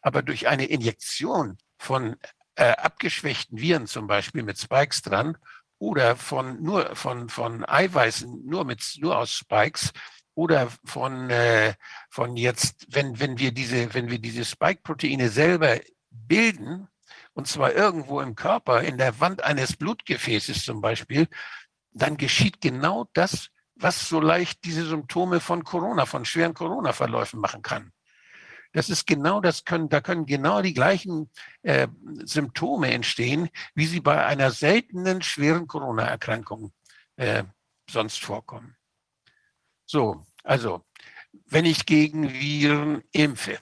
Aber 0.00 0.22
durch 0.22 0.46
eine 0.48 0.66
Injektion 0.66 1.58
von 1.78 2.16
äh, 2.54 2.70
abgeschwächten 2.70 3.58
Viren, 3.58 3.86
zum 3.86 4.06
Beispiel 4.06 4.42
mit 4.42 4.58
Spikes 4.58 5.02
dran, 5.02 5.36
oder 5.78 6.16
von 6.16 6.62
nur 6.62 6.96
von 6.96 7.28
von 7.28 7.64
Eiweißen 7.64 8.46
nur 8.46 8.64
mit 8.64 8.82
nur 9.00 9.18
aus 9.18 9.30
Spikes 9.32 9.92
oder 10.34 10.68
von 10.84 11.30
äh, 11.30 11.74
von 12.10 12.36
jetzt 12.36 12.86
wenn 12.88 13.18
wenn 13.20 13.38
wir 13.38 13.52
diese 13.52 13.92
wenn 13.94 14.10
wir 14.10 14.18
diese 14.18 14.44
Spike-Proteine 14.44 15.28
selber 15.28 15.78
bilden 16.10 16.88
und 17.36 17.46
zwar 17.46 17.74
irgendwo 17.74 18.22
im 18.22 18.34
Körper 18.34 18.80
in 18.80 18.96
der 18.96 19.20
Wand 19.20 19.44
eines 19.44 19.76
Blutgefäßes 19.76 20.64
zum 20.64 20.80
Beispiel, 20.80 21.28
dann 21.92 22.16
geschieht 22.16 22.62
genau 22.62 23.08
das, 23.12 23.50
was 23.74 24.08
so 24.08 24.20
leicht 24.20 24.64
diese 24.64 24.86
Symptome 24.86 25.40
von 25.40 25.62
Corona, 25.62 26.06
von 26.06 26.24
schweren 26.24 26.54
Corona-Verläufen 26.54 27.38
machen 27.38 27.60
kann. 27.60 27.92
Das 28.76 28.90
ist 28.90 29.06
genau 29.06 29.40
das 29.40 29.64
können, 29.64 29.88
da 29.88 30.02
können 30.02 30.26
genau 30.26 30.60
die 30.60 30.74
gleichen 30.74 31.30
äh, 31.62 31.88
Symptome 32.24 32.92
entstehen, 32.92 33.48
wie 33.74 33.86
sie 33.86 34.00
bei 34.00 34.26
einer 34.26 34.50
seltenen 34.50 35.22
schweren 35.22 35.66
Corona-Erkrankung 35.66 36.74
äh, 37.16 37.44
sonst 37.88 38.22
vorkommen. 38.22 38.76
So, 39.86 40.26
also, 40.44 40.84
wenn 41.46 41.64
ich 41.64 41.86
gegen 41.86 42.34
Viren 42.34 43.02
impfe, 43.12 43.58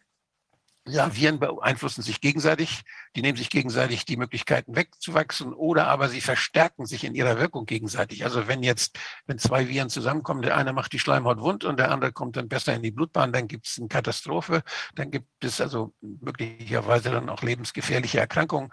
ja, 0.87 1.15
Viren 1.17 1.39
beeinflussen 1.39 2.03
sich 2.03 2.21
gegenseitig, 2.21 2.83
die 3.17 3.23
nehmen 3.23 3.39
sich 3.39 3.49
gegenseitig 3.49 4.05
die 4.05 4.19
Möglichkeiten 4.19 4.77
wegzuwachsen 4.77 5.55
oder 5.55 5.87
aber 5.87 6.09
sie 6.09 6.21
verstärken 6.21 6.85
sich 6.85 7.05
in 7.05 7.15
ihrer 7.15 7.39
Wirkung 7.39 7.65
gegenseitig. 7.65 8.25
Also 8.25 8.49
wenn 8.49 8.63
jetzt, 8.63 8.99
wenn 9.27 9.39
zwei 9.39 9.69
Viren 9.69 9.89
zusammenkommen, 9.89 10.43
der 10.43 10.57
eine 10.57 10.75
macht 10.75 10.93
die 10.93 10.99
Schleimhaut 10.99 11.41
wund 11.41 11.65
und 11.65 11.79
der 11.79 11.91
andere 11.91 12.13
kommt 12.13 12.37
dann 12.37 12.49
besser 12.49 12.75
in 12.75 12.83
die 12.83 12.91
Blutbahn, 12.91 13.33
dann 13.33 13.49
gibt 13.49 13.67
es 13.67 13.79
eine 13.79 13.89
Katastrophe, 13.89 14.63
dann 14.95 15.11
gibt 15.11 15.29
es 15.43 15.61
also 15.61 15.95
möglicherweise 16.01 17.11
dann 17.11 17.31
auch 17.31 17.43
lebensgefährliche 17.43 18.21
Erkrankungen. 18.21 18.71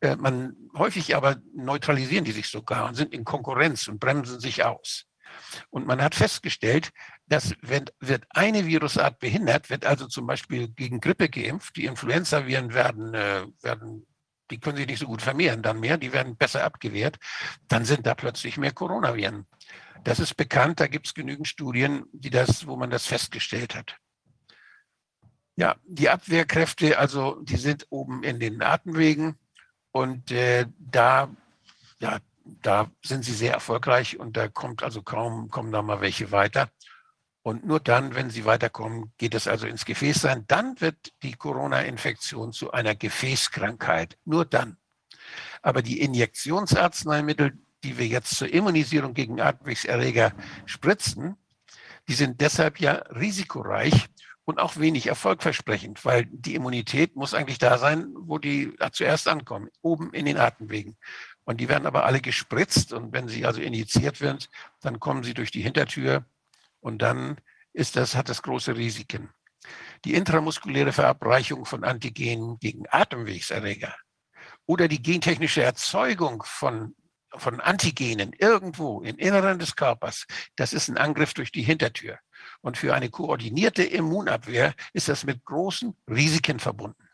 Äh, 0.00 0.16
man, 0.16 0.56
häufig 0.74 1.14
aber 1.14 1.36
neutralisieren 1.54 2.24
die 2.24 2.32
sich 2.32 2.48
sogar 2.48 2.88
und 2.88 2.94
sind 2.94 3.12
in 3.12 3.24
Konkurrenz 3.24 3.86
und 3.86 4.00
bremsen 4.00 4.40
sich 4.40 4.64
aus. 4.64 5.04
Und 5.68 5.86
man 5.86 6.02
hat 6.02 6.14
festgestellt, 6.14 6.90
dass 7.30 7.54
wenn, 7.62 7.84
wird 8.00 8.24
eine 8.30 8.66
Virusart 8.66 9.20
behindert, 9.20 9.70
wird 9.70 9.86
also 9.86 10.08
zum 10.08 10.26
Beispiel 10.26 10.66
gegen 10.66 11.00
Grippe 11.00 11.28
geimpft, 11.28 11.76
die 11.76 11.84
Influenza-Viren 11.84 12.74
werden, 12.74 13.14
äh, 13.14 13.46
werden, 13.62 14.04
die 14.50 14.58
können 14.58 14.76
sich 14.76 14.88
nicht 14.88 14.98
so 14.98 15.06
gut 15.06 15.22
vermehren 15.22 15.62
dann 15.62 15.78
mehr, 15.78 15.96
die 15.96 16.12
werden 16.12 16.36
besser 16.36 16.64
abgewehrt, 16.64 17.18
dann 17.68 17.84
sind 17.84 18.04
da 18.04 18.16
plötzlich 18.16 18.56
mehr 18.56 18.72
Coronaviren. 18.72 19.46
Das 20.02 20.18
ist 20.18 20.34
bekannt, 20.34 20.80
da 20.80 20.88
gibt 20.88 21.06
es 21.06 21.14
genügend 21.14 21.46
Studien, 21.46 22.04
die 22.12 22.30
das, 22.30 22.66
wo 22.66 22.76
man 22.76 22.90
das 22.90 23.06
festgestellt 23.06 23.76
hat. 23.76 23.96
Ja, 25.54 25.76
die 25.84 26.10
Abwehrkräfte, 26.10 26.98
also 26.98 27.40
die 27.42 27.58
sind 27.58 27.86
oben 27.90 28.24
in 28.24 28.40
den 28.40 28.60
Atemwegen 28.60 29.38
und 29.92 30.32
äh, 30.32 30.66
da, 30.78 31.30
ja, 32.00 32.18
da 32.44 32.90
sind 33.04 33.24
sie 33.24 33.34
sehr 33.34 33.52
erfolgreich 33.52 34.18
und 34.18 34.36
da 34.36 34.48
kommt 34.48 34.82
also 34.82 35.02
kaum, 35.02 35.48
kommen 35.48 35.70
da 35.70 35.80
mal 35.80 36.00
welche 36.00 36.32
weiter. 36.32 36.70
Und 37.42 37.64
nur 37.64 37.80
dann, 37.80 38.14
wenn 38.14 38.28
sie 38.28 38.44
weiterkommen, 38.44 39.12
geht 39.16 39.34
es 39.34 39.48
also 39.48 39.66
ins 39.66 39.86
Gefäß 39.86 40.20
sein. 40.20 40.44
Dann 40.46 40.78
wird 40.80 41.12
die 41.22 41.32
Corona-Infektion 41.32 42.52
zu 42.52 42.70
einer 42.72 42.94
Gefäßkrankheit. 42.94 44.18
Nur 44.24 44.44
dann. 44.44 44.76
Aber 45.62 45.82
die 45.82 46.00
Injektionsarzneimittel, 46.00 47.58
die 47.82 47.96
wir 47.96 48.06
jetzt 48.06 48.36
zur 48.36 48.52
Immunisierung 48.52 49.14
gegen 49.14 49.40
Atemwegserreger 49.40 50.32
spritzen, 50.66 51.36
die 52.08 52.14
sind 52.14 52.40
deshalb 52.40 52.78
ja 52.78 52.92
risikoreich 52.92 54.08
und 54.44 54.58
auch 54.58 54.76
wenig 54.76 55.06
erfolgversprechend, 55.06 56.04
weil 56.04 56.26
die 56.26 56.54
Immunität 56.54 57.16
muss 57.16 57.34
eigentlich 57.34 57.58
da 57.58 57.78
sein, 57.78 58.12
wo 58.16 58.38
die 58.38 58.74
zuerst 58.92 59.28
ankommen, 59.28 59.68
oben 59.80 60.12
in 60.12 60.26
den 60.26 60.36
Atemwegen. 60.36 60.96
Und 61.44 61.60
die 61.60 61.68
werden 61.68 61.86
aber 61.86 62.04
alle 62.04 62.20
gespritzt 62.20 62.92
und 62.92 63.12
wenn 63.12 63.28
sie 63.28 63.46
also 63.46 63.60
injiziert 63.60 64.20
werden, 64.20 64.38
dann 64.80 65.00
kommen 65.00 65.22
sie 65.22 65.34
durch 65.34 65.50
die 65.50 65.62
Hintertür 65.62 66.24
und 66.80 67.02
dann 67.02 67.40
ist 67.72 67.96
das, 67.96 68.16
hat 68.16 68.28
das 68.28 68.42
große 68.42 68.76
Risiken. 68.76 69.30
Die 70.04 70.14
intramuskuläre 70.14 70.92
Verabreichung 70.92 71.66
von 71.66 71.84
Antigenen 71.84 72.58
gegen 72.58 72.84
Atemwegserreger 72.88 73.94
oder 74.66 74.88
die 74.88 75.02
gentechnische 75.02 75.62
Erzeugung 75.62 76.42
von, 76.46 76.94
von 77.36 77.60
Antigenen 77.60 78.32
irgendwo 78.32 79.02
im 79.02 79.16
Inneren 79.18 79.58
des 79.58 79.76
Körpers, 79.76 80.26
das 80.56 80.72
ist 80.72 80.88
ein 80.88 80.96
Angriff 80.96 81.34
durch 81.34 81.52
die 81.52 81.62
Hintertür. 81.62 82.18
Und 82.62 82.78
für 82.78 82.94
eine 82.94 83.10
koordinierte 83.10 83.82
Immunabwehr 83.82 84.74
ist 84.94 85.08
das 85.08 85.24
mit 85.24 85.44
großen 85.44 85.94
Risiken 86.08 86.58
verbunden. 86.58 87.06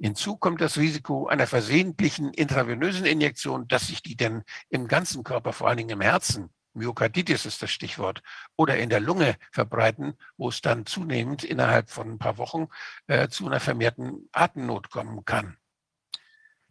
Hinzu 0.00 0.36
kommt 0.36 0.60
das 0.60 0.76
Risiko 0.78 1.26
einer 1.26 1.48
versehentlichen 1.48 2.32
intravenösen 2.32 3.04
Injektion, 3.04 3.66
dass 3.66 3.88
sich 3.88 4.00
die 4.00 4.16
denn 4.16 4.44
im 4.68 4.86
ganzen 4.86 5.24
Körper, 5.24 5.52
vor 5.52 5.66
allen 5.66 5.78
Dingen 5.78 5.90
im 5.90 6.00
Herzen, 6.00 6.50
Myokarditis 6.78 7.44
ist 7.44 7.62
das 7.62 7.70
Stichwort, 7.70 8.22
oder 8.56 8.78
in 8.78 8.90
der 8.90 9.00
Lunge 9.00 9.36
verbreiten, 9.52 10.14
wo 10.36 10.48
es 10.48 10.60
dann 10.60 10.86
zunehmend 10.86 11.44
innerhalb 11.44 11.90
von 11.90 12.12
ein 12.12 12.18
paar 12.18 12.38
Wochen 12.38 12.68
äh, 13.06 13.28
zu 13.28 13.46
einer 13.46 13.60
vermehrten 13.60 14.28
Atemnot 14.32 14.90
kommen 14.90 15.24
kann. 15.24 15.58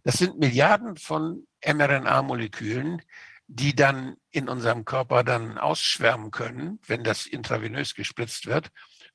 Das 0.03 0.17
sind 0.17 0.39
Milliarden 0.39 0.95
von 0.95 1.45
mRNA-Molekülen, 1.65 3.01
die 3.47 3.75
dann 3.75 4.17
in 4.31 4.49
unserem 4.49 4.85
Körper 4.85 5.23
dann 5.23 5.57
ausschwärmen 5.57 6.31
können, 6.31 6.79
wenn 6.87 7.03
das 7.03 7.25
intravenös 7.25 7.95
gespritzt 7.95 8.45
wird 8.45 8.71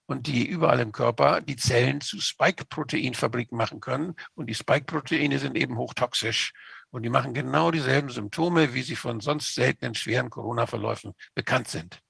und 0.07 0.27
die 0.27 0.47
überall 0.47 0.81
im 0.81 0.93
Körper 0.93 1.41
die 1.41 1.57
Zellen 1.57 2.01
zu 2.01 2.21
Spike-Proteinfabriken 2.21 3.57
machen 3.57 3.81
können. 3.81 4.15
Und 4.35 4.49
die 4.49 4.55
Spike-Proteine 4.55 5.39
sind 5.39 5.57
eben 5.57 5.77
hochtoxisch 5.77 6.53
und 6.93 7.03
die 7.03 7.09
machen 7.09 7.35
genau 7.35 7.71
dieselben 7.71 8.11
Symptome, 8.11 8.75
wie 8.75 8.83
sie 8.83 8.97
von 8.97 9.21
sonst 9.21 9.55
seltenen 9.55 9.95
schweren 9.95 10.31
Corona-Verläufen 10.31 11.15
bekannt 11.35 11.69
sind. 11.69 12.01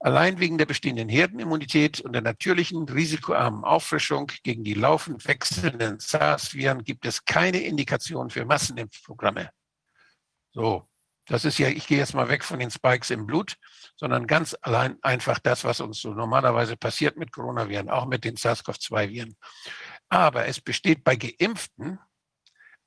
Allein 0.00 0.40
wegen 0.40 0.58
der 0.58 0.66
bestehenden 0.66 1.08
Herdenimmunität 1.08 2.00
und 2.00 2.12
der 2.14 2.22
natürlichen 2.22 2.88
risikoarmen 2.88 3.62
Auffrischung 3.62 4.32
gegen 4.42 4.64
die 4.64 4.74
laufend 4.74 5.28
wechselnden 5.28 6.00
SARS-Viren 6.00 6.82
gibt 6.82 7.06
es 7.06 7.24
keine 7.24 7.60
Indikation 7.60 8.30
für 8.30 8.44
Massenimpfprogramme. 8.44 9.50
So, 10.52 10.88
das 11.26 11.44
ist 11.44 11.58
ja, 11.58 11.68
ich 11.68 11.86
gehe 11.86 11.98
jetzt 11.98 12.14
mal 12.14 12.28
weg 12.28 12.42
von 12.42 12.58
den 12.58 12.70
Spikes 12.70 13.10
im 13.10 13.26
Blut, 13.26 13.56
sondern 13.94 14.26
ganz 14.26 14.56
allein 14.62 14.96
einfach 15.02 15.38
das, 15.38 15.62
was 15.62 15.80
uns 15.80 16.00
so 16.00 16.12
normalerweise 16.12 16.76
passiert 16.76 17.16
mit 17.16 17.30
Coronaviren, 17.30 17.88
auch 17.88 18.06
mit 18.06 18.24
den 18.24 18.36
SARS-CoV-2-Viren. 18.36 19.36
Aber 20.08 20.46
es 20.46 20.60
besteht 20.60 21.04
bei 21.04 21.14
Geimpften 21.14 22.00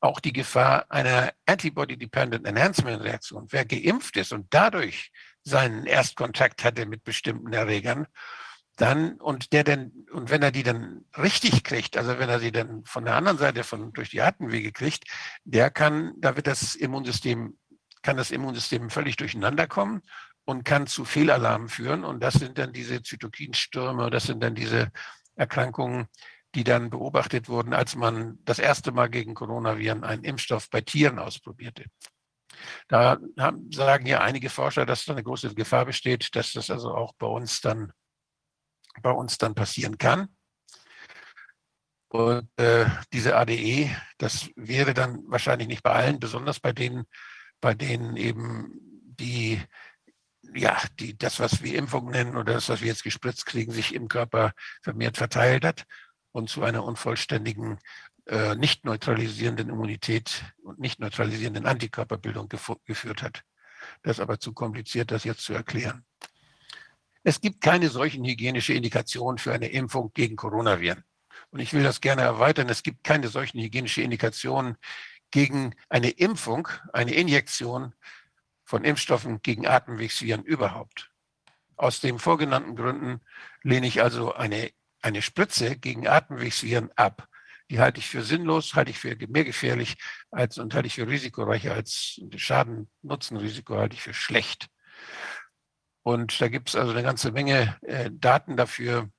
auch 0.05 0.19
die 0.19 0.33
Gefahr 0.33 0.85
einer 0.89 1.33
Antibody-Dependent 1.45 2.45
Enhancement-Reaktion. 2.47 3.47
Wer 3.49 3.65
geimpft 3.65 4.17
ist 4.17 4.31
und 4.33 4.47
dadurch 4.51 5.11
seinen 5.43 5.85
Erstkontakt 5.85 6.63
hatte 6.63 6.85
mit 6.85 7.03
bestimmten 7.03 7.53
Erregern, 7.53 8.07
dann 8.77 9.13
und 9.21 9.53
der 9.53 9.63
denn 9.63 10.05
und 10.11 10.29
wenn 10.29 10.41
er 10.41 10.51
die 10.51 10.63
dann 10.63 11.05
richtig 11.17 11.63
kriegt, 11.63 11.97
also 11.97 12.19
wenn 12.19 12.29
er 12.29 12.39
sie 12.39 12.51
dann 12.51 12.83
von 12.85 13.05
der 13.05 13.15
anderen 13.15 13.37
Seite 13.37 13.63
von 13.63 13.93
durch 13.93 14.09
die 14.09 14.21
Atemwege 14.21 14.71
kriegt, 14.71 15.05
der 15.45 15.69
kann, 15.69 16.13
da 16.17 16.35
wird 16.35 16.47
das 16.47 16.75
Immunsystem 16.75 17.57
kann 18.01 18.17
das 18.17 18.31
Immunsystem 18.31 18.89
völlig 18.89 19.15
durcheinander 19.15 19.65
kommen 19.65 20.01
und 20.43 20.63
kann 20.63 20.87
zu 20.87 21.05
Fehlalarmen 21.05 21.69
führen 21.69 22.03
und 22.03 22.21
das 22.21 22.35
sind 22.35 22.57
dann 22.57 22.73
diese 22.73 23.01
Zytokinstürme, 23.01 24.09
das 24.09 24.25
sind 24.25 24.43
dann 24.43 24.55
diese 24.55 24.91
Erkrankungen, 25.35 26.07
die 26.55 26.63
dann 26.63 26.89
beobachtet 26.89 27.49
wurden, 27.49 27.73
als 27.73 27.95
man 27.95 28.39
das 28.45 28.59
erste 28.59 28.93
Mal 28.93 29.09
gegen 29.09 29.33
Coronaviren 29.35 30.03
einen 30.03 30.23
Impfstoff 30.23 30.69
bei 30.69 30.81
Tieren 30.81 31.19
ausprobierte. 31.19 31.85
Da 32.87 33.17
haben, 33.37 33.69
sagen 33.71 34.05
ja 34.05 34.21
einige 34.21 34.49
Forscher, 34.49 34.85
dass 34.85 35.03
da 35.03 35.11
eine 35.11 35.23
große 35.23 35.53
Gefahr 35.53 35.85
besteht, 35.85 36.33
dass 36.35 36.53
das 36.53 36.71
also 36.71 36.95
auch 36.95 37.13
bei 37.19 37.27
uns 37.27 37.59
dann 37.59 37.91
bei 39.01 39.11
uns 39.11 39.37
dann 39.37 39.53
passieren 39.53 39.97
kann. 39.97 40.29
Und 42.07 42.49
äh, 42.57 42.85
diese 43.11 43.35
ADE, 43.35 43.93
das 44.17 44.49
wäre 44.55 44.93
dann 44.93 45.23
wahrscheinlich 45.27 45.67
nicht 45.67 45.83
bei 45.83 45.91
allen, 45.91 46.17
besonders 46.17 46.61
bei 46.61 46.71
denen, 46.71 47.03
bei 47.59 47.73
denen 47.73 48.15
eben 48.15 48.71
die, 49.19 49.61
ja, 50.53 50.81
die, 50.97 51.17
das, 51.17 51.41
was 51.41 51.61
wir 51.61 51.77
Impfung 51.77 52.09
nennen 52.09 52.37
oder 52.37 52.53
das, 52.53 52.69
was 52.69 52.79
wir 52.79 52.87
jetzt 52.87 53.03
gespritzt 53.03 53.45
kriegen, 53.45 53.73
sich 53.73 53.93
im 53.93 54.07
Körper 54.07 54.53
vermehrt 54.81 55.17
verteilt 55.17 55.65
hat 55.65 55.85
und 56.35 56.49
zu 56.49 56.63
einer 56.63 56.83
unvollständigen, 56.83 57.79
äh, 58.25 58.55
nicht 58.55 58.83
neutralisierenden 58.83 59.69
Immunität 59.69 60.43
und 60.63 60.79
nicht 60.79 60.99
neutralisierenden 60.99 61.65
Antikörperbildung 61.65 62.49
geführt 62.49 63.23
hat. 63.23 63.43
Das 64.03 64.17
ist 64.17 64.19
aber 64.19 64.37
zu 64.37 64.51
kompliziert, 64.51 65.11
das 65.11 65.23
jetzt 65.23 65.43
zu 65.43 65.53
erklären. 65.53 66.03
Es 67.23 67.39
gibt 67.39 67.61
keine 67.61 67.87
solchen 67.87 68.25
hygienische 68.25 68.73
Indikationen 68.73 69.37
für 69.37 69.53
eine 69.53 69.69
Impfung 69.69 70.11
gegen 70.13 70.35
Coronaviren. 70.35 71.05
Und 71.51 71.61
ich 71.61 71.71
will 71.71 71.83
das 71.83 72.01
gerne 72.01 72.23
erweitern. 72.23 72.67
Es 72.67 72.83
gibt 72.83 73.05
keine 73.05 73.29
solchen 73.29 73.61
hygienische 73.61 74.01
Indikationen 74.01 74.75
gegen 75.31 75.73
eine 75.87 76.09
Impfung, 76.09 76.67
eine 76.91 77.13
Injektion 77.13 77.95
von 78.65 78.83
Impfstoffen 78.83 79.41
gegen 79.41 79.67
Atemwegsviren 79.67 80.43
überhaupt. 80.43 81.11
Aus 81.77 82.01
den 82.01 82.19
vorgenannten 82.19 82.75
Gründen 82.75 83.21
lehne 83.63 83.87
ich 83.87 84.01
also 84.01 84.33
eine, 84.33 84.71
eine 85.05 85.21
Spritze 85.21 85.77
gegen 85.77 86.07
Atemwegsviren 86.07 86.89
ab. 86.95 87.27
Die 87.69 87.79
halte 87.79 87.99
ich 87.99 88.07
für 88.07 88.23
sinnlos, 88.23 88.73
halte 88.73 88.91
ich 88.91 88.99
für 88.99 89.15
mehr 89.27 89.45
gefährlich 89.45 89.97
als, 90.31 90.57
und 90.57 90.73
halte 90.73 90.87
ich 90.87 90.95
für 90.95 91.07
risikoreicher 91.07 91.73
als 91.73 92.19
Schaden-Nutzen-Risiko 92.35 93.77
halte 93.77 93.95
ich 93.95 94.01
für 94.01 94.13
schlecht. 94.13 94.67
Und 96.03 96.39
da 96.41 96.47
gibt 96.47 96.69
es 96.69 96.75
also 96.75 96.91
eine 96.91 97.03
ganze 97.03 97.31
Menge 97.31 97.77
äh, 97.81 98.09
Daten 98.11 98.57
dafür. 98.57 99.09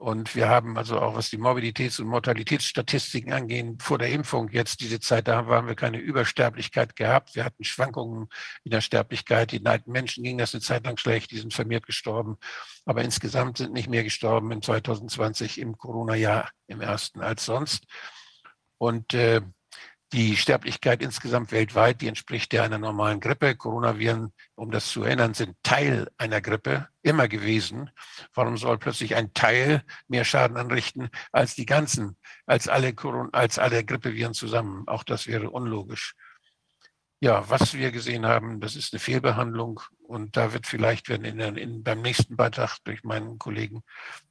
Und 0.00 0.34
wir 0.34 0.48
haben 0.48 0.78
also 0.78 0.98
auch, 0.98 1.14
was 1.14 1.28
die 1.28 1.36
Morbiditäts- 1.36 2.00
und 2.00 2.08
Mortalitätsstatistiken 2.08 3.34
angehen, 3.34 3.78
vor 3.80 3.98
der 3.98 4.08
Impfung 4.08 4.48
jetzt 4.48 4.80
diese 4.80 4.98
Zeit, 4.98 5.28
da 5.28 5.44
haben 5.44 5.68
wir 5.68 5.74
keine 5.74 5.98
Übersterblichkeit 5.98 6.96
gehabt. 6.96 7.34
Wir 7.34 7.44
hatten 7.44 7.64
Schwankungen 7.64 8.28
in 8.64 8.70
der 8.70 8.80
Sterblichkeit. 8.80 9.52
Den 9.52 9.66
alten 9.66 9.92
Menschen 9.92 10.24
ging 10.24 10.38
das 10.38 10.54
eine 10.54 10.62
Zeit 10.62 10.86
lang 10.86 10.96
schlecht, 10.96 11.32
die 11.32 11.36
sind 11.36 11.52
vermehrt 11.52 11.84
gestorben. 11.84 12.38
Aber 12.86 13.04
insgesamt 13.04 13.58
sind 13.58 13.74
nicht 13.74 13.90
mehr 13.90 14.02
gestorben 14.02 14.50
in 14.52 14.62
2020 14.62 15.60
im 15.60 15.76
Corona-Jahr 15.76 16.50
im 16.66 16.80
ersten 16.80 17.20
als 17.20 17.44
sonst. 17.44 17.84
Und 18.78 19.12
äh, 19.12 19.42
die 20.12 20.36
Sterblichkeit 20.36 21.02
insgesamt 21.02 21.52
weltweit, 21.52 22.00
die 22.00 22.08
entspricht 22.08 22.52
der 22.52 22.64
einer 22.64 22.78
normalen 22.78 23.20
Grippe. 23.20 23.54
Coronaviren, 23.54 24.32
um 24.56 24.70
das 24.70 24.88
zu 24.90 25.04
erinnern, 25.04 25.34
sind 25.34 25.56
Teil 25.62 26.08
einer 26.18 26.40
Grippe 26.40 26.88
immer 27.02 27.28
gewesen. 27.28 27.90
Warum 28.34 28.56
soll 28.56 28.78
plötzlich 28.78 29.14
ein 29.14 29.32
Teil 29.34 29.84
mehr 30.08 30.24
Schaden 30.24 30.56
anrichten 30.56 31.10
als 31.30 31.54
die 31.54 31.66
ganzen, 31.66 32.16
als 32.46 32.66
alle, 32.66 32.94
als 33.32 33.58
alle 33.58 33.84
Grippeviren 33.84 34.34
zusammen? 34.34 34.88
Auch 34.88 35.04
das 35.04 35.26
wäre 35.28 35.50
unlogisch. 35.50 36.14
Ja, 37.22 37.44
was 37.50 37.74
wir 37.74 37.92
gesehen 37.92 38.24
haben, 38.24 38.60
das 38.60 38.76
ist 38.76 38.94
eine 38.94 38.98
Fehlbehandlung 38.98 39.80
und 40.06 40.38
da 40.38 40.54
wird 40.54 40.66
vielleicht, 40.66 41.10
wenn 41.10 41.22
in, 41.22 41.38
in, 41.38 41.82
beim 41.82 42.00
nächsten 42.00 42.34
Beitrag 42.34 42.78
durch 42.84 43.04
meinen 43.04 43.38
Kollegen 43.38 43.82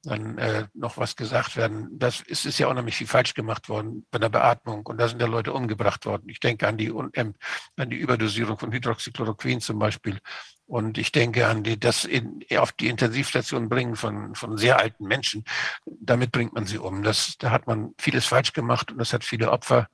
dann 0.02 0.40
äh, 0.40 0.66
noch 0.74 0.98
was 0.98 1.16
gesagt 1.16 1.56
werden, 1.56 1.88
das 2.00 2.22
ist, 2.22 2.48
ist 2.48 2.58
ja 2.58 2.68
auch 2.68 2.74
nämlich 2.74 2.96
viel 2.96 3.06
falsch 3.06 3.36
gemacht 3.36 3.70
worden 3.70 4.08
bei 4.10 4.18
der 4.18 4.30
Beatmung 4.30 4.88
und 4.88 4.98
da 4.98 5.08
sind 5.08 5.22
ja 5.22 5.28
Leute 5.28 5.54
umgebracht 5.54 6.08
worden. 6.08 6.30
Ich 6.30 6.40
denke 6.40 6.68
an 6.68 6.78
die, 6.78 6.88
ähm, 7.14 7.36
an 7.78 7.92
die 7.92 7.98
Überdosierung 7.98 8.58
von 8.58 8.72
Hydroxychloroquin 8.72 9.62
zum 9.62 9.78
Beispiel 9.78 10.18
und 10.66 10.98
ich 10.98 11.12
denke 11.12 11.46
an 11.46 11.62
die, 11.62 11.80
das 11.80 12.06
in, 12.06 12.44
auf 12.58 12.72
die 12.72 12.88
Intensivstation 12.88 13.70
bringen 13.70 13.98
von, 13.98 14.34
von 14.34 14.58
sehr 14.58 14.80
alten 14.80 15.06
Menschen. 15.06 15.44
Damit 15.86 16.32
bringt 16.32 16.54
man 16.54 16.66
sie 16.66 16.80
um. 16.80 17.04
Das, 17.04 17.38
da 17.38 17.52
hat 17.52 17.68
man 17.68 17.94
vieles 18.00 18.26
falsch 18.26 18.54
gemacht 18.54 18.92
und 18.92 18.98
das 18.98 19.14
hat 19.14 19.24
viele 19.24 19.52
Opfer 19.52 19.90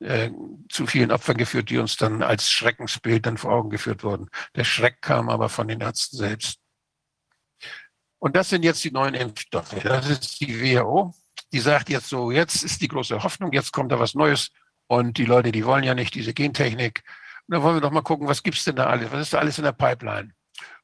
äh, 0.00 0.30
zu 0.68 0.86
vielen 0.86 1.12
Opfern 1.12 1.36
geführt, 1.36 1.70
die 1.70 1.78
uns 1.78 1.96
dann 1.96 2.22
als 2.22 2.50
Schreckensbild 2.50 3.26
dann 3.26 3.38
vor 3.38 3.52
Augen 3.52 3.70
geführt 3.70 4.02
wurden. 4.02 4.28
Der 4.56 4.64
Schreck 4.64 5.02
kam 5.02 5.28
aber 5.28 5.48
von 5.48 5.68
den 5.68 5.80
Ärzten 5.80 6.16
selbst. 6.16 6.58
Und 8.18 8.36
das 8.36 8.50
sind 8.50 8.64
jetzt 8.64 8.82
die 8.84 8.90
neuen 8.90 9.14
Impfstoffe. 9.14 9.74
Das 9.82 10.08
ist 10.08 10.40
die 10.40 10.60
WHO. 10.60 11.14
Die 11.52 11.60
sagt 11.60 11.88
jetzt 11.88 12.08
so, 12.08 12.30
jetzt 12.30 12.62
ist 12.62 12.80
die 12.80 12.88
große 12.88 13.22
Hoffnung, 13.22 13.52
jetzt 13.52 13.72
kommt 13.72 13.92
da 13.92 13.98
was 13.98 14.14
Neues. 14.14 14.50
Und 14.86 15.18
die 15.18 15.24
Leute, 15.24 15.52
die 15.52 15.64
wollen 15.64 15.84
ja 15.84 15.94
nicht 15.94 16.14
diese 16.14 16.34
Gentechnik. 16.34 17.02
Und 17.46 17.56
da 17.56 17.62
wollen 17.62 17.76
wir 17.76 17.80
doch 17.80 17.90
mal 17.90 18.02
gucken, 18.02 18.28
was 18.28 18.42
gibt's 18.42 18.64
denn 18.64 18.76
da 18.76 18.86
alles? 18.86 19.10
Was 19.12 19.22
ist 19.22 19.32
da 19.32 19.38
alles 19.38 19.58
in 19.58 19.64
der 19.64 19.72
Pipeline? 19.72 20.32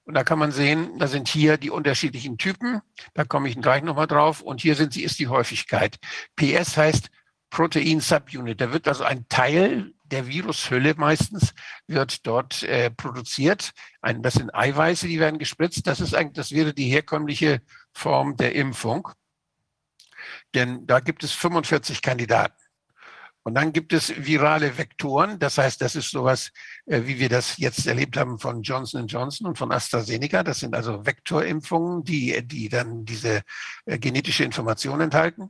Und 0.05 0.15
da 0.15 0.25
kann 0.25 0.39
man 0.39 0.53
sehen, 0.53 0.99
da 0.99 1.09
sind 1.09 1.27
hier 1.27 1.57
die 1.57 1.71
unterschiedlichen 1.71 2.39
Typen. 2.39 2.81
Da 3.15 3.25
komme 3.25 3.49
ich 3.49 3.61
gleich 3.61 3.83
nochmal 3.83 4.07
drauf. 4.07 4.41
Und 4.41 4.61
hier 4.61 4.77
sind 4.77 4.93
sie, 4.93 5.03
ist 5.03 5.19
die 5.19 5.29
Häufigkeit. 5.29 5.99
PS 6.37 6.77
heißt 6.77 7.11
Protein 7.57 8.01
Subunit. 8.01 8.61
Da 8.61 8.71
wird 8.71 8.87
also 8.87 9.05
ein 9.05 9.27
Teil 9.31 9.95
der 10.05 10.27
Virushülle 10.27 10.93
meistens 10.99 11.55
wird 11.87 12.27
dort 12.27 12.63
äh, 12.65 12.91
produziert. 12.91 13.73
Ein, 14.03 14.21
das 14.21 14.35
sind 14.35 14.55
Eiweiße, 14.55 15.09
die 15.09 15.19
werden 15.19 15.39
gespritzt. 15.39 15.87
Das 15.87 16.03
ist 16.03 16.15
eigentlich, 16.15 16.35
das 16.35 16.53
wäre 16.53 16.75
die 16.75 16.91
herkömmliche 16.91 17.63
Form 17.95 18.37
der 18.37 18.55
Impfung. 18.55 19.09
Denn 20.55 20.87
da 20.87 21.01
gibt 21.01 21.25
es 21.25 21.33
45 21.33 22.03
Kandidaten. 22.03 22.63
Und 23.43 23.55
dann 23.55 23.73
gibt 23.73 23.95
es 23.95 24.13
virale 24.15 24.77
Vektoren. 24.77 25.39
Das 25.39 25.57
heißt, 25.57 25.81
das 25.81 25.97
ist 25.97 26.11
sowas, 26.11 26.51
äh, 26.85 27.05
wie 27.05 27.19
wir 27.19 27.31
das 27.31 27.57
jetzt 27.57 27.87
erlebt 27.87 28.19
haben 28.19 28.39
von 28.39 28.61
Johnson 28.61 29.07
Johnson 29.07 29.47
und 29.47 29.57
von 29.57 29.73
AstraZeneca. 29.73 30.43
Das 30.43 30.61
sind 30.61 30.75
also 30.75 31.07
Vektorimpfungen, 31.07 32.05
die, 32.05 32.47
die 32.47 32.69
dann 32.69 33.07
diese 33.07 33.41
äh, 33.87 33.99
genetische 33.99 34.45
Information 34.45 35.01
enthalten. 35.01 35.49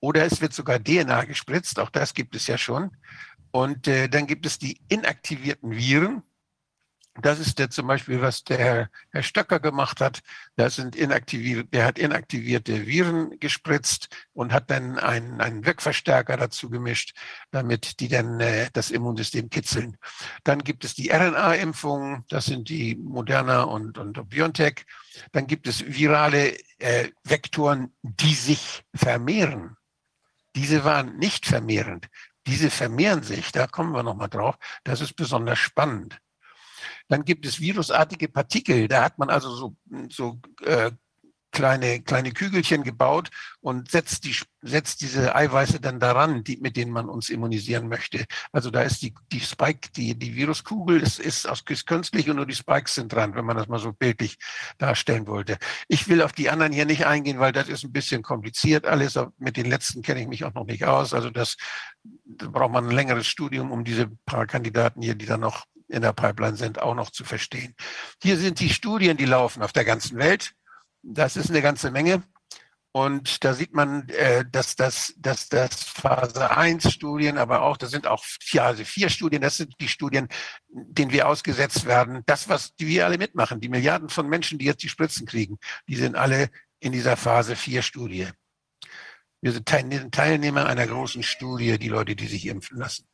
Oder 0.00 0.24
es 0.24 0.40
wird 0.40 0.54
sogar 0.54 0.82
DNA 0.82 1.24
gespritzt. 1.24 1.78
Auch 1.78 1.90
das 1.90 2.14
gibt 2.14 2.34
es 2.34 2.46
ja 2.46 2.58
schon. 2.58 2.90
Und 3.50 3.86
äh, 3.88 4.08
dann 4.08 4.26
gibt 4.26 4.46
es 4.46 4.58
die 4.58 4.80
inaktivierten 4.88 5.72
Viren. 5.72 6.22
Das 7.20 7.40
ist 7.40 7.58
der 7.58 7.70
zum 7.70 7.88
Beispiel, 7.88 8.22
was 8.22 8.44
der 8.44 8.58
Herr, 8.58 8.90
Herr 9.10 9.22
Stöcker 9.22 9.58
gemacht 9.58 10.00
hat. 10.00 10.20
Das 10.56 10.76
sind 10.76 10.94
inaktivierte, 10.94 11.68
der 11.68 11.84
hat 11.84 11.98
inaktivierte 11.98 12.86
Viren 12.86 13.38
gespritzt 13.40 14.08
und 14.32 14.52
hat 14.52 14.70
dann 14.70 14.96
einen, 14.98 15.40
einen 15.40 15.66
Wirkverstärker 15.66 16.36
dazu 16.36 16.70
gemischt, 16.70 17.16
damit 17.50 17.98
die 18.00 18.08
dann 18.08 18.38
äh, 18.40 18.70
das 18.72 18.92
Immunsystem 18.92 19.50
kitzeln. 19.50 19.96
Dann 20.44 20.60
gibt 20.60 20.84
es 20.84 20.94
die 20.94 21.10
RNA-Impfungen, 21.10 22.24
das 22.28 22.46
sind 22.46 22.68
die 22.68 22.94
Moderna 22.94 23.64
und, 23.64 23.98
und 23.98 24.28
BioNTech. 24.30 24.86
Dann 25.32 25.48
gibt 25.48 25.66
es 25.66 25.84
virale 25.84 26.56
äh, 26.78 27.08
Vektoren, 27.24 27.92
die 28.02 28.34
sich 28.34 28.84
vermehren. 28.94 29.76
Diese 30.56 30.84
waren 30.84 31.16
nicht 31.18 31.46
vermehrend. 31.46 32.08
Diese 32.46 32.70
vermehren 32.70 33.22
sich, 33.22 33.52
da 33.52 33.66
kommen 33.66 33.92
wir 33.92 34.02
nochmal 34.02 34.28
drauf. 34.28 34.56
Das 34.84 35.00
ist 35.00 35.14
besonders 35.14 35.58
spannend. 35.58 36.18
Dann 37.08 37.24
gibt 37.24 37.44
es 37.44 37.60
virusartige 37.60 38.28
Partikel. 38.28 38.88
Da 38.88 39.04
hat 39.04 39.18
man 39.18 39.30
also 39.30 39.50
so, 39.54 39.76
so 40.08 40.40
äh, 40.62 40.90
kleine, 41.52 42.00
kleine 42.00 42.32
Kügelchen 42.32 42.82
gebaut 42.82 43.30
und 43.60 43.90
setzt, 43.90 44.24
die, 44.24 44.36
setzt 44.62 45.00
diese 45.00 45.34
Eiweiße 45.34 45.80
dann 45.80 46.00
daran, 46.00 46.44
die, 46.44 46.56
mit 46.58 46.76
denen 46.76 46.92
man 46.92 47.08
uns 47.08 47.28
immunisieren 47.28 47.88
möchte. 47.88 48.24
Also 48.52 48.70
da 48.70 48.82
ist 48.82 49.02
die, 49.02 49.14
die 49.32 49.40
Spike, 49.40 49.90
die, 49.96 50.18
die 50.18 50.34
Viruskugel 50.34 51.00
ist, 51.00 51.18
ist, 51.18 51.48
aus, 51.48 51.62
ist 51.68 51.86
künstlich 51.86 52.30
und 52.30 52.36
nur 52.36 52.46
die 52.46 52.54
Spikes 52.54 52.94
sind 52.94 53.12
dran, 53.12 53.34
wenn 53.34 53.44
man 53.44 53.56
das 53.56 53.68
mal 53.68 53.78
so 53.78 53.92
bildlich 53.92 54.38
darstellen 54.78 55.26
wollte. 55.26 55.58
Ich 55.88 56.08
will 56.08 56.22
auf 56.22 56.32
die 56.32 56.50
anderen 56.50 56.72
hier 56.72 56.86
nicht 56.86 57.06
eingehen, 57.06 57.38
weil 57.38 57.52
das 57.52 57.68
ist 57.68 57.84
ein 57.84 57.92
bisschen 57.92 58.22
kompliziert 58.22 58.86
alles. 58.86 59.18
Mit 59.38 59.56
den 59.56 59.66
letzten 59.66 60.02
kenne 60.02 60.20
ich 60.20 60.28
mich 60.28 60.44
auch 60.44 60.54
noch 60.54 60.66
nicht 60.66 60.84
aus. 60.84 61.14
Also 61.14 61.30
das, 61.30 61.56
da 62.02 62.48
braucht 62.48 62.72
man 62.72 62.86
ein 62.86 62.94
längeres 62.94 63.26
Studium, 63.26 63.72
um 63.72 63.84
diese 63.84 64.08
paar 64.26 64.46
Kandidaten 64.46 65.02
hier, 65.02 65.14
die 65.14 65.26
dann 65.26 65.40
noch 65.40 65.66
in 65.90 66.02
der 66.02 66.12
Pipeline 66.12 66.56
sind, 66.56 66.80
auch 66.80 66.94
noch 66.94 67.10
zu 67.10 67.24
verstehen. 67.24 67.74
Hier 68.22 68.36
sind 68.36 68.60
die 68.60 68.70
Studien, 68.70 69.16
die 69.16 69.24
laufen 69.24 69.62
auf 69.62 69.72
der 69.72 69.84
ganzen 69.84 70.18
Welt. 70.18 70.52
Das 71.02 71.36
ist 71.36 71.50
eine 71.50 71.62
ganze 71.62 71.90
Menge. 71.90 72.22
Und 72.92 73.44
da 73.44 73.54
sieht 73.54 73.72
man, 73.72 74.08
äh, 74.08 74.44
dass 74.50 74.74
das, 74.74 75.14
dass 75.16 75.48
das 75.48 75.84
Phase 75.84 76.50
1 76.50 76.92
Studien, 76.92 77.38
aber 77.38 77.62
auch, 77.62 77.76
das 77.76 77.92
sind 77.92 78.08
auch 78.08 78.24
vier, 78.24 78.64
also 78.64 78.84
vier 78.84 79.10
Studien, 79.10 79.42
das 79.42 79.58
sind 79.58 79.74
die 79.80 79.88
Studien, 79.88 80.26
denen 80.68 81.12
wir 81.12 81.28
ausgesetzt 81.28 81.86
werden. 81.86 82.22
Das, 82.26 82.48
was 82.48 82.74
wir 82.78 83.06
alle 83.06 83.16
mitmachen, 83.16 83.60
die 83.60 83.68
Milliarden 83.68 84.08
von 84.08 84.28
Menschen, 84.28 84.58
die 84.58 84.64
jetzt 84.64 84.82
die 84.82 84.88
Spritzen 84.88 85.24
kriegen, 85.24 85.58
die 85.88 85.94
sind 85.94 86.16
alle 86.16 86.50
in 86.80 86.90
dieser 86.90 87.16
Phase 87.16 87.54
4 87.54 87.82
Studie. 87.82 88.28
Wir 89.40 89.52
sind 89.52 89.66
Teilnehmer 89.66 90.66
einer 90.66 90.86
großen 90.86 91.22
Studie, 91.22 91.78
die 91.78 91.88
Leute, 91.88 92.16
die 92.16 92.26
sich 92.26 92.46
impfen 92.46 92.78
lassen. 92.78 93.06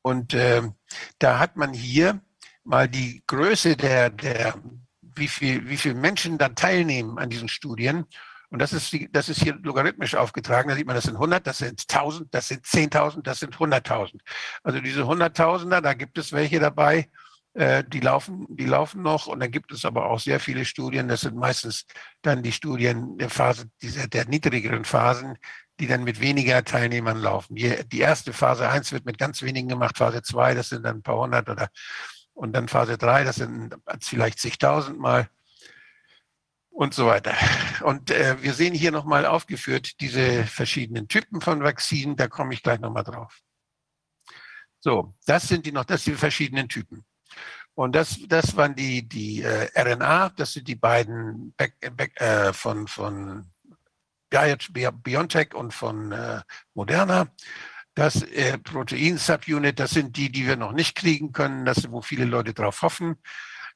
Und 0.00 0.32
äh, 0.32 0.62
da 1.18 1.40
hat 1.40 1.56
man 1.56 1.72
hier 1.72 2.20
mal 2.62 2.88
die 2.88 3.24
Größe 3.26 3.76
der, 3.76 4.10
der 4.10 4.54
wie 5.16 5.28
viel, 5.28 5.68
wie 5.68 5.76
viele 5.76 5.94
Menschen 5.94 6.38
dann 6.38 6.54
teilnehmen 6.54 7.18
an 7.18 7.30
diesen 7.30 7.48
Studien. 7.48 8.06
Und 8.48 8.60
das 8.60 8.72
ist, 8.72 8.96
das 9.10 9.28
ist 9.28 9.42
hier 9.42 9.56
logarithmisch 9.62 10.14
aufgetragen. 10.14 10.68
Da 10.68 10.76
sieht 10.76 10.86
man, 10.86 10.94
das 10.94 11.04
sind 11.04 11.16
100, 11.16 11.46
das 11.46 11.58
sind 11.58 11.84
1000, 11.88 12.32
das 12.32 12.48
sind 12.48 12.64
10.000, 12.64 13.22
das 13.22 13.40
sind 13.40 13.56
100.000. 13.56 14.20
Also 14.62 14.80
diese 14.80 15.02
100.000er, 15.02 15.80
da 15.80 15.94
gibt 15.94 16.16
es 16.18 16.32
welche 16.32 16.60
dabei, 16.60 17.10
äh, 17.54 17.82
die 17.84 18.00
laufen, 18.00 18.46
die 18.50 18.66
laufen 18.66 19.02
noch. 19.02 19.26
Und 19.26 19.40
dann 19.40 19.50
gibt 19.50 19.72
es 19.72 19.84
aber 19.84 20.06
auch 20.06 20.20
sehr 20.20 20.38
viele 20.38 20.64
Studien. 20.64 21.08
Das 21.08 21.22
sind 21.22 21.36
meistens 21.36 21.86
dann 22.22 22.42
die 22.42 22.52
Studien 22.52 23.18
der 23.18 23.30
Phase, 23.30 23.68
dieser, 23.82 24.06
der 24.06 24.26
niedrigeren 24.26 24.84
Phasen, 24.84 25.36
die 25.80 25.86
dann 25.86 26.04
mit 26.04 26.20
weniger 26.20 26.64
Teilnehmern 26.64 27.18
laufen. 27.18 27.54
Die 27.54 27.98
erste 27.98 28.32
Phase 28.32 28.68
1 28.68 28.92
wird 28.92 29.04
mit 29.04 29.18
ganz 29.18 29.42
wenigen 29.42 29.68
gemacht, 29.68 29.98
Phase 29.98 30.22
2, 30.22 30.54
das 30.54 30.70
sind 30.70 30.84
dann 30.84 30.98
ein 30.98 31.02
paar 31.02 31.18
hundert 31.18 31.48
oder 31.50 31.68
und 32.36 32.52
dann 32.52 32.68
Phase 32.68 32.98
3, 32.98 33.24
das 33.24 33.36
sind 33.36 33.74
vielleicht 34.00 34.38
zigtausend 34.38 34.98
Mal 34.98 35.28
und 36.68 36.92
so 36.92 37.06
weiter. 37.06 37.34
Und 37.80 38.10
äh, 38.10 38.42
wir 38.42 38.52
sehen 38.52 38.74
hier 38.74 38.92
nochmal 38.92 39.24
aufgeführt 39.24 40.00
diese 40.00 40.44
verschiedenen 40.44 41.08
Typen 41.08 41.40
von 41.40 41.62
Vakzinen, 41.62 42.14
da 42.14 42.28
komme 42.28 42.52
ich 42.52 42.62
gleich 42.62 42.78
nochmal 42.78 43.04
drauf. 43.04 43.40
So, 44.80 45.14
das 45.24 45.48
sind 45.48 45.64
die 45.64 45.72
noch, 45.72 45.84
das 45.84 46.04
sind 46.04 46.14
die 46.14 46.20
verschiedenen 46.20 46.68
Typen. 46.68 47.06
Und 47.74 47.96
das, 47.96 48.18
das 48.28 48.54
waren 48.54 48.74
die, 48.74 49.08
die 49.08 49.42
äh, 49.42 49.68
RNA, 49.74 50.30
das 50.30 50.52
sind 50.52 50.68
die 50.68 50.76
beiden 50.76 51.54
Back, 51.54 51.74
Back, 51.96 52.20
äh, 52.20 52.52
von, 52.52 52.86
von 52.86 53.50
BioNTech 54.28 55.54
und 55.54 55.72
von 55.72 56.12
äh, 56.12 56.42
Moderna. 56.74 57.28
Das 57.96 58.20
äh, 58.22 58.58
Protein-Subunit, 58.58 59.80
das 59.80 59.92
sind 59.92 60.18
die, 60.18 60.30
die 60.30 60.46
wir 60.46 60.56
noch 60.56 60.72
nicht 60.72 60.94
kriegen 60.94 61.32
können, 61.32 61.64
das 61.64 61.78
sind, 61.78 61.92
wo 61.92 62.02
viele 62.02 62.26
Leute 62.26 62.52
drauf 62.52 62.82
hoffen. 62.82 63.16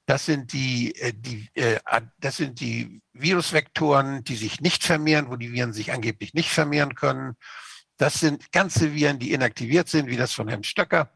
Das 0.04 0.26
sind 0.26 0.52
die, 0.52 0.94
äh, 0.96 1.14
die, 1.16 1.48
äh, 1.54 1.80
das 2.18 2.36
sind 2.36 2.60
die 2.60 3.00
Virusvektoren, 3.14 4.22
die 4.22 4.36
sich 4.36 4.60
nicht 4.60 4.84
vermehren, 4.84 5.30
wo 5.30 5.36
die 5.36 5.52
Viren 5.52 5.72
sich 5.72 5.90
angeblich 5.90 6.34
nicht 6.34 6.50
vermehren 6.50 6.94
können. 6.94 7.34
Das 7.96 8.20
sind 8.20 8.52
ganze 8.52 8.94
Viren, 8.94 9.18
die 9.18 9.32
inaktiviert 9.32 9.88
sind, 9.88 10.08
wie 10.08 10.18
das 10.18 10.34
von 10.34 10.48
Herrn 10.48 10.64
Stöcker. 10.64 11.10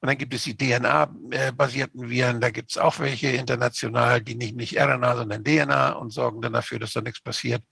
Und 0.00 0.06
dann 0.06 0.18
gibt 0.18 0.32
es 0.32 0.44
die 0.44 0.56
DNA-basierten 0.56 2.08
Viren, 2.08 2.40
da 2.40 2.50
gibt 2.50 2.70
es 2.70 2.78
auch 2.78 3.00
welche 3.00 3.30
international, 3.30 4.20
die 4.20 4.36
nicht, 4.36 4.54
nicht 4.54 4.78
RNA, 4.78 5.16
sondern 5.16 5.42
DNA 5.42 5.90
und 5.94 6.10
sorgen 6.12 6.40
dann 6.40 6.52
dafür, 6.52 6.78
dass 6.78 6.92
da 6.92 7.00
nichts 7.00 7.20
passiert. 7.20 7.64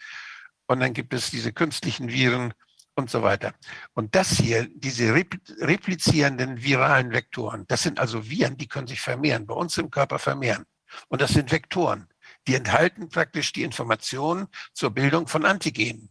Und 0.67 0.81
dann 0.81 0.93
gibt 0.93 1.15
es 1.15 1.31
diese 1.31 1.53
künstlichen 1.53 2.09
Viren 2.09 2.53
und 2.95 3.11
so 3.11 3.23
weiter. 3.23 3.55
Und 3.95 4.15
das 4.15 4.31
hier, 4.31 4.69
diese 4.75 5.15
replizierenden 5.15 6.63
viralen 6.63 7.13
Vektoren, 7.13 7.65
das 7.69 7.83
sind 7.83 7.99
also 7.99 8.29
Viren, 8.29 8.57
die 8.57 8.69
können 8.69 8.87
sich 8.87 9.01
vermehren, 9.01 9.47
bei 9.47 9.55
uns 9.55 9.79
im 9.79 9.91
Körper 9.91 10.19
vermehren. 10.19 10.65
Und 11.09 11.23
das 11.23 11.33
sind 11.33 11.51
Vektoren, 11.51 12.09
die 12.47 12.55
enthalten 12.55 13.09
praktisch 13.09 13.53
die 13.53 13.63
Information 13.63 14.49
zur 14.73 14.91
Bildung 14.91 15.27
von 15.27 15.45
Antigenen. 15.45 16.11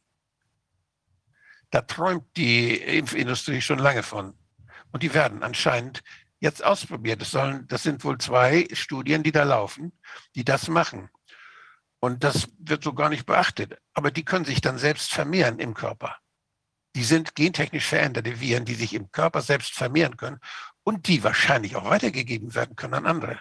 Da 1.70 1.82
träumt 1.82 2.26
die 2.36 2.76
Impfindustrie 2.76 3.62
schon 3.62 3.80
lange 3.80 4.04
von. 4.04 4.34
Und 4.92 5.04
die 5.04 5.14
werden 5.14 5.42
anscheinend 5.44 6.02
jetzt 6.40 6.64
ausprobiert. 6.64 7.22
Das, 7.22 7.32
sollen, 7.32 7.68
das 7.68 7.84
sind 7.84 8.04
wohl 8.04 8.18
zwei 8.18 8.68
Studien, 8.74 9.24
die 9.24 9.32
da 9.32 9.44
laufen, 9.44 9.94
die 10.36 10.44
das 10.44 10.68
machen. 10.68 11.10
Und 12.00 12.24
das 12.24 12.50
wird 12.58 12.84
so 12.84 12.94
gar 12.94 13.10
nicht 13.10 13.26
beachtet. 13.26 13.78
Aber 13.94 14.12
die 14.12 14.26
können 14.26 14.44
sich 14.44 14.60
dann 14.60 14.78
selbst 14.78 15.14
vermehren 15.14 15.60
im 15.60 15.74
Körper. 15.74 16.18
Die 16.96 17.04
sind 17.04 17.36
gentechnisch 17.36 17.86
veränderte 17.86 18.40
Viren, 18.42 18.66
die 18.66 18.76
sich 18.76 18.94
im 18.94 19.12
Körper 19.12 19.42
selbst 19.42 19.74
vermehren 19.74 20.18
können 20.18 20.40
und 20.84 21.08
die 21.08 21.24
wahrscheinlich 21.24 21.76
auch 21.76 21.90
weitergegeben 21.90 22.54
werden 22.54 22.76
können 22.76 22.96
an 22.96 23.06
andere. 23.06 23.40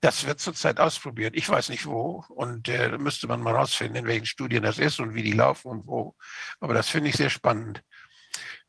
Das 0.00 0.26
wird 0.26 0.40
zurzeit 0.40 0.78
ausprobiert. 0.78 1.36
Ich 1.36 1.48
weiß 1.48 1.68
nicht 1.68 1.86
wo 1.86 2.24
und 2.28 2.68
äh, 2.68 2.96
müsste 2.98 3.26
man 3.26 3.42
mal 3.42 3.54
rausfinden, 3.54 3.96
in 3.96 4.06
welchen 4.06 4.26
Studien 4.26 4.62
das 4.62 4.78
ist 4.78 5.00
und 5.00 5.14
wie 5.14 5.22
die 5.22 5.32
laufen 5.32 5.68
und 5.68 5.86
wo. 5.86 6.14
Aber 6.60 6.74
das 6.74 6.88
finde 6.88 7.10
ich 7.10 7.16
sehr 7.16 7.30
spannend. 7.30 7.82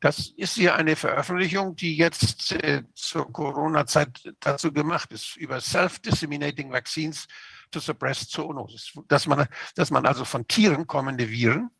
Das 0.00 0.32
ist 0.36 0.54
hier 0.54 0.74
eine 0.74 0.96
Veröffentlichung, 0.96 1.76
die 1.76 1.96
jetzt 1.96 2.52
äh, 2.52 2.82
zur 2.94 3.32
Corona-Zeit 3.32 4.34
dazu 4.40 4.72
gemacht 4.72 5.12
ist, 5.12 5.36
über 5.36 5.60
Self-Disseminating 5.60 6.72
Vaccines 6.72 7.28
to 7.70 7.78
suppress 7.78 8.28
Zoonosis. 8.28 8.92
Dass 9.06 9.26
man, 9.26 9.46
dass 9.76 9.90
man 9.92 10.04
also 10.04 10.24
von 10.24 10.46
Tieren 10.48 10.88
kommende 10.88 11.30
Viren, 11.30 11.70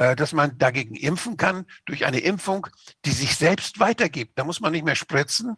dass 0.00 0.32
man 0.32 0.56
dagegen 0.58 0.94
impfen 0.94 1.36
kann 1.36 1.66
durch 1.84 2.06
eine 2.06 2.20
Impfung, 2.20 2.66
die 3.04 3.10
sich 3.10 3.36
selbst 3.36 3.80
weitergibt. 3.80 4.38
Da 4.38 4.44
muss 4.44 4.60
man 4.60 4.72
nicht 4.72 4.84
mehr 4.84 4.96
spritzen, 4.96 5.56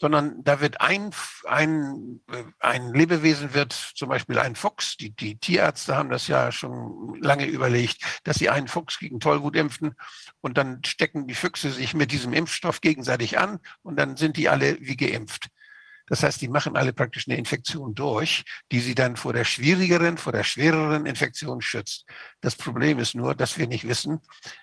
sondern 0.00 0.42
da 0.42 0.60
wird 0.60 0.80
ein, 0.80 1.10
ein, 1.44 2.20
äh, 2.30 2.42
ein 2.58 2.92
Lebewesen 2.92 3.54
wird 3.54 3.72
zum 3.72 4.08
Beispiel 4.08 4.38
ein 4.38 4.56
Fuchs, 4.56 4.96
die, 4.96 5.10
die 5.10 5.36
Tierärzte 5.36 5.96
haben 5.96 6.10
das 6.10 6.26
ja 6.26 6.50
schon 6.50 7.18
lange 7.22 7.46
überlegt, 7.46 8.02
dass 8.24 8.36
sie 8.36 8.50
einen 8.50 8.68
Fuchs 8.68 8.98
gegen 8.98 9.20
Tollwut 9.20 9.56
impfen 9.56 9.94
und 10.40 10.58
dann 10.58 10.82
stecken 10.84 11.26
die 11.28 11.34
Füchse 11.34 11.70
sich 11.70 11.94
mit 11.94 12.10
diesem 12.10 12.32
Impfstoff 12.32 12.80
gegenseitig 12.80 13.38
an 13.38 13.60
und 13.82 13.96
dann 13.96 14.16
sind 14.16 14.36
die 14.36 14.48
alle 14.48 14.76
wie 14.80 14.96
geimpft. 14.96 15.48
Das 16.06 16.22
heißt, 16.22 16.40
die 16.40 16.48
machen 16.48 16.76
alle 16.76 16.92
praktisch 16.92 17.26
eine 17.28 17.38
Infektion 17.38 17.94
durch, 17.94 18.44
die 18.70 18.80
sie 18.80 18.94
dann 18.94 19.16
vor 19.16 19.32
der 19.32 19.44
schwierigeren, 19.44 20.18
vor 20.18 20.32
der 20.32 20.44
schwereren 20.44 21.06
Infektion 21.06 21.60
schützt. 21.60 22.04
Das 22.40 22.56
Problem 22.56 22.98
ist 22.98 23.14
nur, 23.14 23.34
dass 23.34 23.58
wir 23.58 23.66
nicht 23.66 23.88
wissen, 23.88 24.20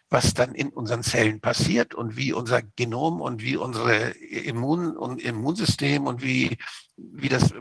was 0.10 0.34
dann 0.34 0.54
in 0.54 0.70
unseren 0.70 1.04
Zellen 1.04 1.42
passiert 1.42 1.96
und 1.96 2.18
wie 2.18 2.34
unser 2.34 2.62
Genom 2.62 3.22
und 3.22 3.42
wie 3.42 3.58
unsere 3.58 4.10
Immun 4.12 4.96
und 4.96 5.22
Immunsystem 5.22 6.06
und 6.06 6.22
wie 6.22 6.58
wie 6.98 7.30
das 7.30 7.54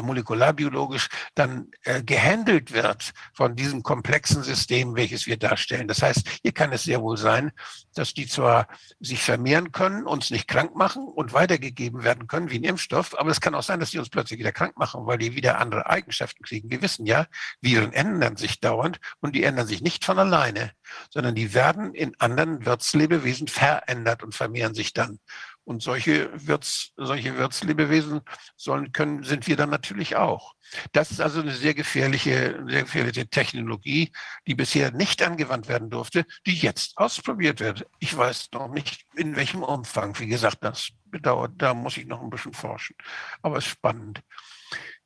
molekularbiologisch 0.00 1.08
dann 1.34 1.70
äh, 1.84 2.02
gehandelt 2.02 2.72
wird 2.72 3.12
von 3.32 3.56
diesem 3.56 3.82
komplexen 3.82 4.42
System, 4.42 4.94
welches 4.94 5.26
wir 5.26 5.36
darstellen. 5.36 5.88
Das 5.88 6.02
heißt, 6.02 6.28
hier 6.42 6.52
kann 6.52 6.72
es 6.72 6.84
sehr 6.84 7.00
wohl 7.00 7.16
sein, 7.16 7.52
dass 7.94 8.14
die 8.14 8.26
zwar 8.26 8.68
sich 9.00 9.22
vermehren 9.22 9.72
können, 9.72 10.06
uns 10.06 10.30
nicht 10.30 10.48
krank 10.48 10.74
machen 10.74 11.06
und 11.06 11.32
weitergegeben 11.32 12.04
werden 12.04 12.26
können 12.26 12.50
wie 12.50 12.58
ein 12.58 12.64
Impfstoff, 12.64 13.13
aber 13.18 13.30
es 13.30 13.40
kann 13.40 13.54
auch 13.54 13.62
sein, 13.62 13.80
dass 13.80 13.90
die 13.90 13.98
uns 13.98 14.10
plötzlich 14.10 14.38
wieder 14.38 14.52
krank 14.52 14.76
machen, 14.76 15.06
weil 15.06 15.18
die 15.18 15.34
wieder 15.34 15.58
andere 15.58 15.86
Eigenschaften 15.86 16.44
kriegen. 16.44 16.70
Wir 16.70 16.82
wissen 16.82 17.06
ja, 17.06 17.26
Viren 17.60 17.92
ändern 17.92 18.36
sich 18.36 18.60
dauernd 18.60 18.98
und 19.20 19.34
die 19.34 19.44
ändern 19.44 19.66
sich 19.66 19.82
nicht 19.82 20.04
von 20.04 20.18
alleine, 20.18 20.72
sondern 21.10 21.34
die 21.34 21.54
werden 21.54 21.94
in 21.94 22.18
anderen 22.20 22.64
Wirtslebewesen 22.64 23.48
verändert 23.48 24.22
und 24.22 24.34
vermehren 24.34 24.74
sich 24.74 24.92
dann. 24.92 25.18
Und 25.64 25.82
solche, 25.82 26.30
Wirts, 26.34 26.92
solche 26.96 27.38
Wirtslebewesen 27.38 28.20
sollen, 28.56 28.92
können, 28.92 29.22
sind 29.22 29.46
wir 29.46 29.56
dann 29.56 29.70
natürlich 29.70 30.16
auch. 30.16 30.54
Das 30.92 31.10
ist 31.10 31.20
also 31.20 31.40
eine 31.40 31.54
sehr 31.54 31.72
gefährliche, 31.72 32.62
sehr 32.68 32.82
gefährliche 32.82 33.26
Technologie, 33.28 34.12
die 34.46 34.54
bisher 34.54 34.90
nicht 34.90 35.22
angewandt 35.22 35.68
werden 35.68 35.88
durfte, 35.88 36.26
die 36.46 36.54
jetzt 36.54 36.98
ausprobiert 36.98 37.60
wird. 37.60 37.86
Ich 37.98 38.14
weiß 38.14 38.48
noch 38.52 38.68
nicht, 38.68 39.06
in 39.14 39.36
welchem 39.36 39.62
Umfang. 39.62 40.18
Wie 40.18 40.26
gesagt, 40.26 40.58
das 40.60 40.90
bedauert, 41.14 41.52
da 41.58 41.72
muss 41.72 41.96
ich 41.96 42.06
noch 42.06 42.20
ein 42.20 42.30
bisschen 42.30 42.52
forschen. 42.52 42.96
Aber 43.40 43.56
es 43.56 43.64
ist 43.64 43.70
spannend. 43.70 44.22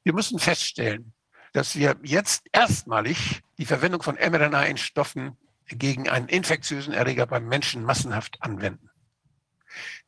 Wir 0.02 0.14
müssen 0.14 0.38
feststellen, 0.38 1.12
dass 1.52 1.76
wir 1.76 1.96
jetzt 2.02 2.46
erstmalig 2.52 3.42
die 3.58 3.66
Verwendung 3.66 4.02
von 4.02 4.16
mRNA-Stoffen 4.16 5.36
gegen 5.66 6.08
einen 6.08 6.28
infektiösen 6.28 6.94
Erreger 6.94 7.26
beim 7.26 7.46
Menschen 7.46 7.84
massenhaft 7.84 8.42
anwenden. 8.42 8.88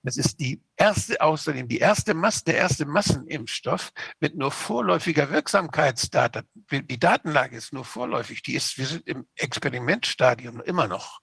Das 0.03 0.17
ist 0.17 0.41
die 0.41 0.63
erste, 0.77 1.21
außerdem 1.21 1.69
die 1.69 1.79
erste 1.79 2.15
Masse, 2.15 2.45
der 2.45 2.57
erste 2.57 2.87
Massenimpfstoff 2.87 3.93
mit 4.19 4.35
nur 4.35 4.51
vorläufiger 4.51 5.31
Wirksamkeitsdaten. 5.31 6.49
Die 6.71 6.99
Datenlage 6.99 7.57
ist 7.57 7.75
nur 7.75 7.85
vorläufig. 7.85 8.43
Die 8.43 8.55
ist, 8.55 8.79
wir 8.79 8.87
sind 8.87 9.07
im 9.07 9.27
Experimentstadium 9.35 10.63
immer 10.63 10.89
noch. 10.89 11.21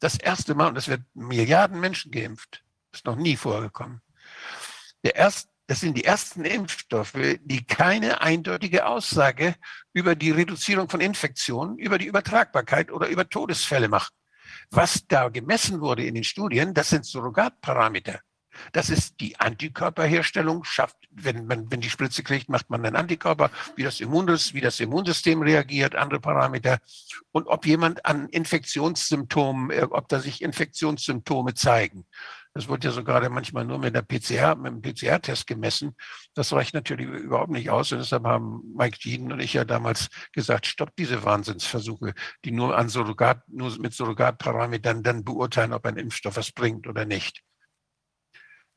Das 0.00 0.16
erste 0.16 0.56
Mal, 0.56 0.68
und 0.68 0.76
es 0.76 0.88
wird 0.88 1.02
Milliarden 1.14 1.78
Menschen 1.78 2.10
geimpft. 2.10 2.64
Ist 2.92 3.06
noch 3.06 3.16
nie 3.16 3.36
vorgekommen. 3.36 4.02
Der 5.04 5.16
erste, 5.16 5.50
das 5.66 5.80
sind 5.80 5.96
die 5.96 6.04
ersten 6.04 6.44
Impfstoffe, 6.44 7.16
die 7.40 7.64
keine 7.64 8.20
eindeutige 8.20 8.86
Aussage 8.86 9.54
über 9.92 10.14
die 10.14 10.30
Reduzierung 10.30 10.88
von 10.88 11.00
Infektionen, 11.00 11.78
über 11.78 11.98
die 11.98 12.06
Übertragbarkeit 12.06 12.92
oder 12.92 13.08
über 13.08 13.28
Todesfälle 13.28 13.88
machen. 13.88 14.14
Was 14.70 15.06
da 15.06 15.28
gemessen 15.28 15.80
wurde 15.80 16.04
in 16.04 16.14
den 16.14 16.24
Studien, 16.24 16.74
das 16.74 16.90
sind 16.90 17.06
Surrogatparameter. 17.06 18.20
Das 18.72 18.90
ist 18.90 19.20
die 19.20 19.38
Antikörperherstellung, 19.40 20.64
schafft, 20.64 20.96
wenn 21.10 21.46
man, 21.46 21.70
wenn 21.70 21.80
die 21.80 21.90
Spritze 21.90 22.22
kriegt, 22.22 22.48
macht 22.48 22.70
man 22.70 22.84
einen 22.84 22.96
Antikörper, 22.96 23.50
wie 23.76 23.82
das, 23.82 24.00
Immunsystem, 24.00 24.56
wie 24.56 24.60
das 24.60 24.80
Immunsystem 24.80 25.42
reagiert, 25.42 25.94
andere 25.94 26.20
Parameter. 26.20 26.78
Und 27.30 27.46
ob 27.46 27.66
jemand 27.66 28.04
an 28.04 28.28
Infektionssymptomen, 28.28 29.70
äh, 29.70 29.86
ob 29.90 30.08
da 30.08 30.20
sich 30.20 30.42
Infektionssymptome 30.42 31.54
zeigen. 31.54 32.06
Das 32.54 32.68
wird 32.68 32.84
ja 32.84 32.90
sogar 32.90 33.26
manchmal 33.30 33.64
nur 33.64 33.78
mit 33.78 33.94
der 33.94 34.02
PCR, 34.02 34.56
mit 34.56 34.72
dem 34.72 34.82
PCR-Test 34.82 35.46
gemessen. 35.46 35.96
Das 36.34 36.52
reicht 36.52 36.74
natürlich 36.74 37.06
überhaupt 37.06 37.50
nicht 37.50 37.70
aus. 37.70 37.92
Und 37.92 37.98
deshalb 37.98 38.24
haben 38.24 38.74
Mike 38.76 38.98
Jean 38.98 39.32
und 39.32 39.40
ich 39.40 39.54
ja 39.54 39.64
damals 39.64 40.08
gesagt, 40.32 40.66
stopp 40.66 40.90
diese 40.96 41.24
Wahnsinnsversuche, 41.24 42.12
die 42.44 42.50
nur 42.50 42.76
an 42.76 42.90
Surrogat, 42.90 43.48
nur 43.48 43.78
mit 43.78 43.94
Surrogatparametern 43.94 45.02
dann 45.02 45.24
beurteilen, 45.24 45.72
ob 45.72 45.86
ein 45.86 45.96
Impfstoff 45.96 46.36
was 46.36 46.52
bringt 46.52 46.86
oder 46.86 47.06
nicht. 47.06 47.42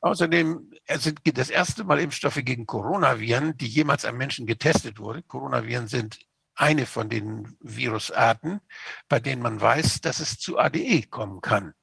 Außerdem 0.00 0.70
sind 0.94 1.20
das 1.38 1.50
erste 1.50 1.84
Mal 1.84 2.00
Impfstoffe 2.00 2.40
gegen 2.44 2.66
Coronaviren, 2.66 3.56
die 3.56 3.66
jemals 3.66 4.04
am 4.04 4.16
Menschen 4.16 4.46
getestet 4.46 4.98
wurden. 4.98 5.26
Coronaviren 5.26 5.88
sind 5.88 6.18
eine 6.54 6.86
von 6.86 7.08
den 7.08 7.56
Virusarten, 7.60 8.60
bei 9.08 9.20
denen 9.20 9.42
man 9.42 9.60
weiß, 9.60 10.00
dass 10.00 10.20
es 10.20 10.38
zu 10.38 10.58
ADE 10.58 11.02
kommen 11.10 11.40
kann. 11.40 11.74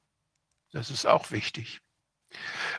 Das 0.74 0.90
ist 0.90 1.06
auch 1.06 1.30
wichtig. 1.30 1.80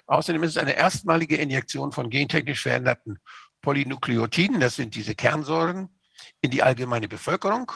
Außerdem 0.05 0.43
ist 0.43 0.51
es 0.51 0.57
eine 0.57 0.75
erstmalige 0.75 1.37
Injektion 1.37 1.93
von 1.93 2.09
gentechnisch 2.09 2.61
veränderten 2.61 3.19
Polynukleotiden, 3.61 4.59
das 4.59 4.75
sind 4.75 4.95
diese 4.95 5.15
Kernsäuren, 5.15 5.97
in 6.41 6.51
die 6.51 6.61
allgemeine 6.61 7.07
Bevölkerung. 7.07 7.71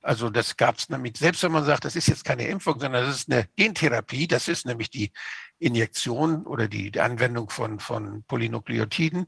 Also 0.00 0.30
das 0.30 0.56
gab 0.56 0.78
es 0.78 0.88
nämlich, 0.88 1.16
selbst 1.16 1.42
wenn 1.42 1.52
man 1.52 1.64
sagt, 1.64 1.84
das 1.84 1.96
ist 1.96 2.06
jetzt 2.06 2.24
keine 2.24 2.46
Impfung, 2.46 2.78
sondern 2.78 3.04
das 3.04 3.16
ist 3.16 3.32
eine 3.32 3.48
Gentherapie, 3.56 4.28
das 4.28 4.46
ist 4.46 4.64
nämlich 4.64 4.90
die 4.90 5.12
Injektion 5.58 6.46
oder 6.46 6.68
die, 6.68 6.92
die 6.92 7.00
Anwendung 7.00 7.50
von, 7.50 7.80
von 7.80 8.22
Polynukleotiden. 8.24 9.26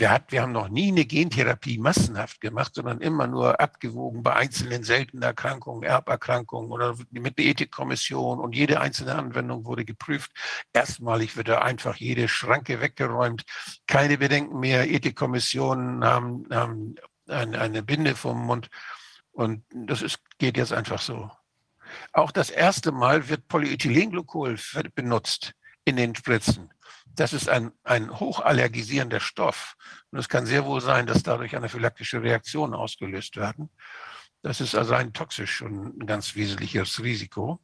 Wir, 0.00 0.10
hat, 0.10 0.32
wir 0.32 0.40
haben 0.40 0.52
noch 0.52 0.70
nie 0.70 0.88
eine 0.88 1.04
Gentherapie 1.04 1.76
massenhaft 1.76 2.40
gemacht, 2.40 2.74
sondern 2.74 3.02
immer 3.02 3.26
nur 3.26 3.60
abgewogen 3.60 4.22
bei 4.22 4.34
einzelnen 4.34 4.82
seltenen 4.82 5.22
Erkrankungen, 5.22 5.82
Erberkrankungen 5.82 6.70
oder 6.70 6.96
mit 7.10 7.36
der 7.36 7.44
Ethikkommission 7.44 8.40
und 8.40 8.56
jede 8.56 8.80
einzelne 8.80 9.14
Anwendung 9.14 9.66
wurde 9.66 9.84
geprüft. 9.84 10.32
Erstmalig 10.72 11.36
wird 11.36 11.48
da 11.48 11.58
einfach 11.58 11.96
jede 11.96 12.28
Schranke 12.28 12.80
weggeräumt, 12.80 13.44
keine 13.86 14.16
Bedenken 14.16 14.58
mehr. 14.58 14.90
Ethikkommissionen 14.90 16.02
haben, 16.02 16.46
haben 16.50 16.94
eine, 17.28 17.82
Binde 17.82 18.16
vom 18.16 18.46
Mund 18.46 18.70
und 19.32 19.64
das 19.70 20.00
ist, 20.00 20.18
geht 20.38 20.56
jetzt 20.56 20.72
einfach 20.72 21.02
so. 21.02 21.30
Auch 22.14 22.30
das 22.30 22.48
erste 22.48 22.90
Mal 22.90 23.28
wird 23.28 23.48
Polyethylenglycol 23.48 24.58
benutzt 24.94 25.52
in 25.84 25.96
den 25.96 26.14
Spritzen. 26.14 26.70
Das 27.14 27.32
ist 27.32 27.48
ein, 27.48 27.72
ein 27.84 28.18
hochallergisierender 28.18 29.20
Stoff. 29.20 29.74
Und 30.10 30.18
es 30.18 30.28
kann 30.28 30.46
sehr 30.46 30.64
wohl 30.64 30.80
sein, 30.80 31.06
dass 31.06 31.22
dadurch 31.22 31.56
anaphylaktische 31.56 32.22
Reaktionen 32.22 32.74
ausgelöst 32.74 33.36
werden. 33.36 33.70
Das 34.42 34.60
ist 34.60 34.74
also 34.74 34.94
ein 34.94 35.12
toxisch 35.12 35.62
und 35.62 36.00
ein 36.00 36.06
ganz 36.06 36.34
wesentliches 36.34 37.02
Risiko. 37.02 37.60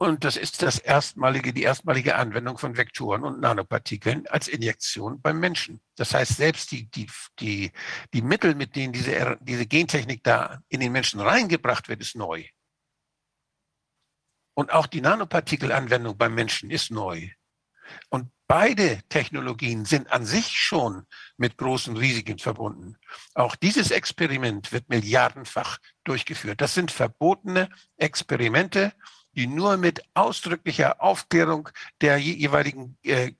Und 0.00 0.22
das 0.22 0.36
ist 0.36 0.62
das 0.62 0.78
erstmalige, 0.78 1.52
die 1.52 1.64
erstmalige 1.64 2.14
Anwendung 2.14 2.56
von 2.56 2.76
Vektoren 2.76 3.24
und 3.24 3.40
Nanopartikeln 3.40 4.28
als 4.28 4.46
Injektion 4.46 5.20
beim 5.20 5.40
Menschen. 5.40 5.80
Das 5.96 6.14
heißt, 6.14 6.36
selbst 6.36 6.70
die, 6.70 6.88
die, 6.88 7.10
die, 7.40 7.72
die 8.14 8.22
Mittel, 8.22 8.54
mit 8.54 8.76
denen 8.76 8.92
diese, 8.92 9.36
diese 9.40 9.66
Gentechnik 9.66 10.22
da 10.22 10.60
in 10.68 10.78
den 10.78 10.92
Menschen 10.92 11.20
reingebracht 11.20 11.88
wird, 11.88 12.00
ist 12.00 12.14
neu. 12.14 12.44
Und 14.54 14.72
auch 14.72 14.86
die 14.86 15.00
Nanopartikelanwendung 15.00 16.16
beim 16.16 16.34
Menschen 16.34 16.70
ist 16.70 16.92
neu. 16.92 17.30
Und 18.08 18.30
beide 18.46 19.00
Technologien 19.08 19.84
sind 19.84 20.10
an 20.10 20.24
sich 20.24 20.48
schon 20.48 21.04
mit 21.36 21.56
großen 21.56 21.96
Risiken 21.96 22.38
verbunden. 22.38 22.96
Auch 23.34 23.56
dieses 23.56 23.90
Experiment 23.90 24.72
wird 24.72 24.88
milliardenfach 24.88 25.78
durchgeführt. 26.04 26.60
Das 26.60 26.74
sind 26.74 26.90
verbotene 26.90 27.68
Experimente, 27.96 28.92
die 29.34 29.46
nur 29.46 29.76
mit 29.76 30.02
ausdrücklicher 30.14 31.00
Aufklärung 31.00 31.68
der 32.00 32.18
jeweiligen 32.18 32.98
äh, 33.04 33.32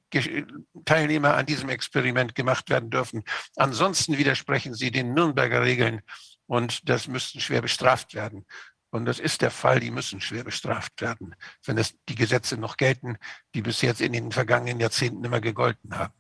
Teilnehmer 0.85 1.35
an 1.35 1.47
diesem 1.47 1.70
Experiment 1.70 2.35
gemacht 2.35 2.70
werden 2.70 2.91
dürfen. 2.91 3.25
Ansonsten 3.57 4.17
widersprechen 4.17 4.75
sie 4.75 4.91
den 4.91 5.15
Nürnberger 5.15 5.62
Regeln 5.62 6.02
und 6.47 6.89
das 6.89 7.09
müssten 7.09 7.41
schwer 7.41 7.62
bestraft 7.62 8.15
werden. 8.15 8.47
Und 8.91 9.05
das 9.05 9.18
ist 9.18 9.42
der 9.42 9.50
Fall, 9.50 9.81
die 9.81 9.91
müssen 9.91 10.20
schwer 10.20 10.44
bestraft 10.44 11.00
werden, 11.00 11.34
wenn 11.65 11.76
es 11.76 11.94
die 12.08 12.15
Gesetze 12.15 12.57
noch 12.57 12.76
gelten, 12.76 13.18
die 13.55 13.62
bis 13.62 13.83
jetzt 13.83 14.00
in 14.00 14.12
den 14.12 14.33
vergangenen 14.33 14.81
Jahrzehnten 14.81 15.25
immer 15.25 15.41
gegolten 15.41 15.97
haben. 15.97 16.15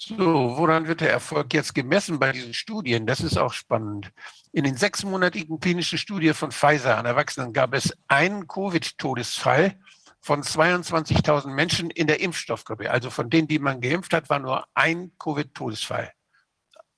So, 0.00 0.56
woran 0.56 0.86
wird 0.86 1.00
der 1.00 1.10
Erfolg 1.10 1.52
jetzt 1.54 1.74
gemessen 1.74 2.20
bei 2.20 2.30
diesen 2.30 2.54
Studien? 2.54 3.04
Das 3.04 3.20
ist 3.20 3.36
auch 3.36 3.52
spannend. 3.52 4.12
In 4.52 4.62
den 4.62 4.76
sechsmonatigen 4.76 5.58
klinischen 5.58 5.98
Studien 5.98 6.34
von 6.34 6.52
Pfizer 6.52 6.96
an 6.98 7.06
Erwachsenen 7.06 7.52
gab 7.52 7.74
es 7.74 7.92
einen 8.06 8.46
Covid-Todesfall 8.46 9.76
von 10.20 10.42
22.000 10.42 11.48
Menschen 11.48 11.90
in 11.90 12.06
der 12.06 12.20
Impfstoffgruppe. 12.20 12.90
Also 12.90 13.10
von 13.10 13.28
denen, 13.28 13.48
die 13.48 13.58
man 13.58 13.80
geimpft 13.80 14.12
hat, 14.12 14.30
war 14.30 14.38
nur 14.38 14.66
ein 14.74 15.10
Covid-Todesfall. 15.18 16.12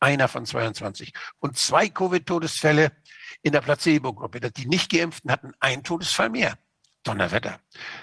Einer 0.01 0.29
von 0.29 0.47
22. 0.47 1.13
Und 1.39 1.59
zwei 1.59 1.89
Covid-Todesfälle 1.89 2.93
in 3.43 3.53
der 3.53 3.61
Placebo-Gruppe. 3.61 4.41
Die 4.41 4.67
nicht 4.67 4.91
Geimpften 4.91 5.31
hatten 5.31 5.53
einen 5.61 5.85
Todesfall 5.85 6.31
mehr. 6.31 6.59
Donnerwetter. 7.03 7.61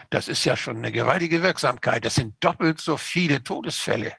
Das 0.09 0.27
ist 0.27 0.43
ja 0.45 0.55
schon 0.55 0.77
eine 0.77 0.91
gewaltige 0.91 1.43
Wirksamkeit. 1.43 2.05
Das 2.05 2.15
sind 2.15 2.35
doppelt 2.43 2.81
so 2.81 2.97
viele 2.97 3.43
Todesfälle. 3.43 4.15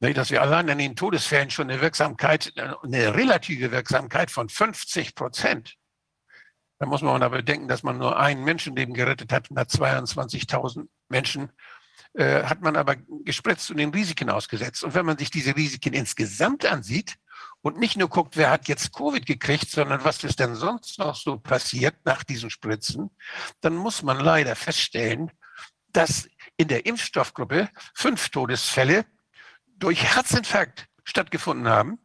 Dass 0.00 0.30
wir 0.30 0.42
allein 0.42 0.68
an 0.68 0.78
den 0.78 0.96
Todesfällen 0.96 1.50
schon 1.50 1.70
eine 1.70 1.80
Wirksamkeit, 1.80 2.52
eine 2.56 3.14
relative 3.14 3.70
Wirksamkeit 3.70 4.30
von 4.30 4.48
50 4.48 5.14
Prozent. 5.14 5.76
Da 6.78 6.86
muss 6.86 7.02
man 7.02 7.22
aber 7.22 7.36
bedenken, 7.36 7.68
dass 7.68 7.84
man 7.84 7.98
nur 7.98 8.18
ein 8.18 8.42
Menschenleben 8.42 8.94
gerettet 8.94 9.32
hat 9.32 9.48
und 9.50 9.58
hat 9.58 9.70
22.000 9.70 10.88
Menschen 11.08 11.52
äh, 12.14 12.44
hat 12.44 12.60
man 12.60 12.76
aber 12.76 12.96
gespritzt 13.24 13.70
und 13.70 13.78
den 13.78 13.90
Risiken 13.90 14.28
ausgesetzt. 14.28 14.84
Und 14.84 14.94
wenn 14.94 15.06
man 15.06 15.16
sich 15.16 15.30
diese 15.30 15.56
Risiken 15.56 15.94
insgesamt 15.94 16.66
ansieht 16.66 17.16
und 17.62 17.78
nicht 17.78 17.96
nur 17.96 18.08
guckt, 18.08 18.36
wer 18.36 18.50
hat 18.50 18.68
jetzt 18.68 18.92
Covid 18.92 19.24
gekriegt, 19.24 19.70
sondern 19.70 20.04
was 20.04 20.22
ist 20.24 20.38
denn 20.38 20.54
sonst 20.54 20.98
noch 20.98 21.16
so 21.16 21.38
passiert 21.38 21.96
nach 22.04 22.22
diesen 22.22 22.50
Spritzen, 22.50 23.10
dann 23.60 23.74
muss 23.74 24.02
man 24.02 24.20
leider 24.20 24.56
feststellen, 24.56 25.30
dass 25.88 26.28
in 26.56 26.68
der 26.68 26.86
Impfstoffgruppe 26.86 27.70
fünf 27.94 28.28
Todesfälle 28.28 29.06
durch 29.66 30.02
Herzinfarkt 30.14 30.88
stattgefunden 31.04 31.68
haben 31.68 31.98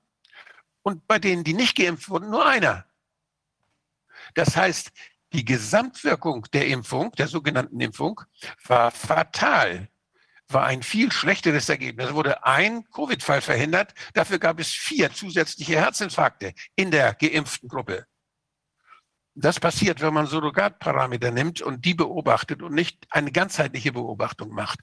und 0.83 1.05
bei 1.07 1.19
denen, 1.19 1.43
die 1.43 1.53
nicht 1.53 1.75
geimpft 1.75 2.09
wurden, 2.09 2.29
nur 2.29 2.45
einer. 2.45 2.85
Das 4.35 4.55
heißt, 4.55 4.91
die 5.33 5.43
Gesamtwirkung 5.43 6.47
der 6.53 6.67
Impfung, 6.67 7.11
der 7.13 7.27
sogenannten 7.27 7.79
Impfung, 7.81 8.21
war 8.65 8.91
fatal, 8.91 9.89
war 10.50 10.66
ein 10.66 10.84
viel 10.84 11.11
schlechteres 11.11 11.69
Ergebnis. 11.69 12.08
Es 12.08 12.14
wurde 12.14 12.45
ein 12.45 12.84
Covid-Fall 12.92 13.42
verhindert, 13.42 13.93
dafür 14.14 14.40
gab 14.40 14.59
es 14.59 14.69
vier 14.69 15.11
zusätzliche 15.11 15.76
Herzinfarkte 15.76 16.53
in 16.76 16.92
der 16.92 17.14
geimpften 17.16 17.69
Gruppe. 17.69 18.06
Das 19.35 19.59
passiert, 19.59 20.01
wenn 20.01 20.14
man 20.14 20.26
Surrogatparameter 20.26 21.30
nimmt 21.30 21.61
und 21.61 21.85
die 21.85 21.93
beobachtet 21.93 22.64
und 22.64 22.74
nicht 22.74 23.06
eine 23.11 23.32
ganzheitliche 23.32 23.92
Beobachtung 23.92 24.50
macht. 24.50 24.80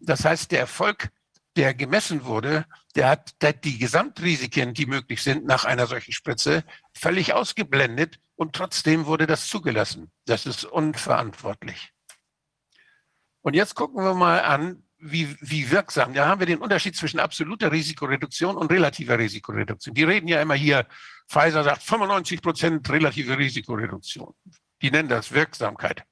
Das 0.00 0.24
heißt, 0.24 0.50
der 0.50 0.60
Erfolg, 0.60 1.10
der 1.56 1.74
gemessen 1.74 2.24
wurde, 2.24 2.66
der 2.96 3.08
hat 3.08 3.34
die 3.64 3.78
Gesamtrisiken, 3.78 4.74
die 4.74 4.86
möglich 4.86 5.22
sind 5.22 5.44
nach 5.44 5.64
einer 5.64 5.86
solchen 5.86 6.12
Spritze, 6.12 6.64
völlig 6.92 7.34
ausgeblendet 7.34 8.18
und 8.34 8.56
trotzdem 8.56 9.06
wurde 9.06 9.28
das 9.28 9.46
zugelassen. 9.46 10.10
Das 10.24 10.46
ist 10.46 10.64
unverantwortlich. 10.64 11.92
Und 13.42 13.54
jetzt 13.54 13.76
gucken 13.76 14.02
wir 14.02 14.14
mal 14.14 14.40
an, 14.40 14.82
wie, 15.04 15.36
wie 15.40 15.70
wirksam. 15.70 16.14
Da 16.14 16.26
haben 16.26 16.40
wir 16.40 16.46
den 16.46 16.58
Unterschied 16.58 16.96
zwischen 16.96 17.20
absoluter 17.20 17.70
Risikoreduktion 17.70 18.56
und 18.56 18.72
relativer 18.72 19.18
Risikoreduktion. 19.18 19.94
Die 19.94 20.04
reden 20.04 20.28
ja 20.28 20.40
immer 20.40 20.54
hier, 20.54 20.86
Pfizer 21.28 21.62
sagt 21.62 21.82
95 21.82 22.40
Prozent 22.40 22.88
relative 22.90 23.36
Risikoreduktion. 23.36 24.34
Die 24.80 24.90
nennen 24.90 25.08
das 25.08 25.32
Wirksamkeit. 25.32 26.04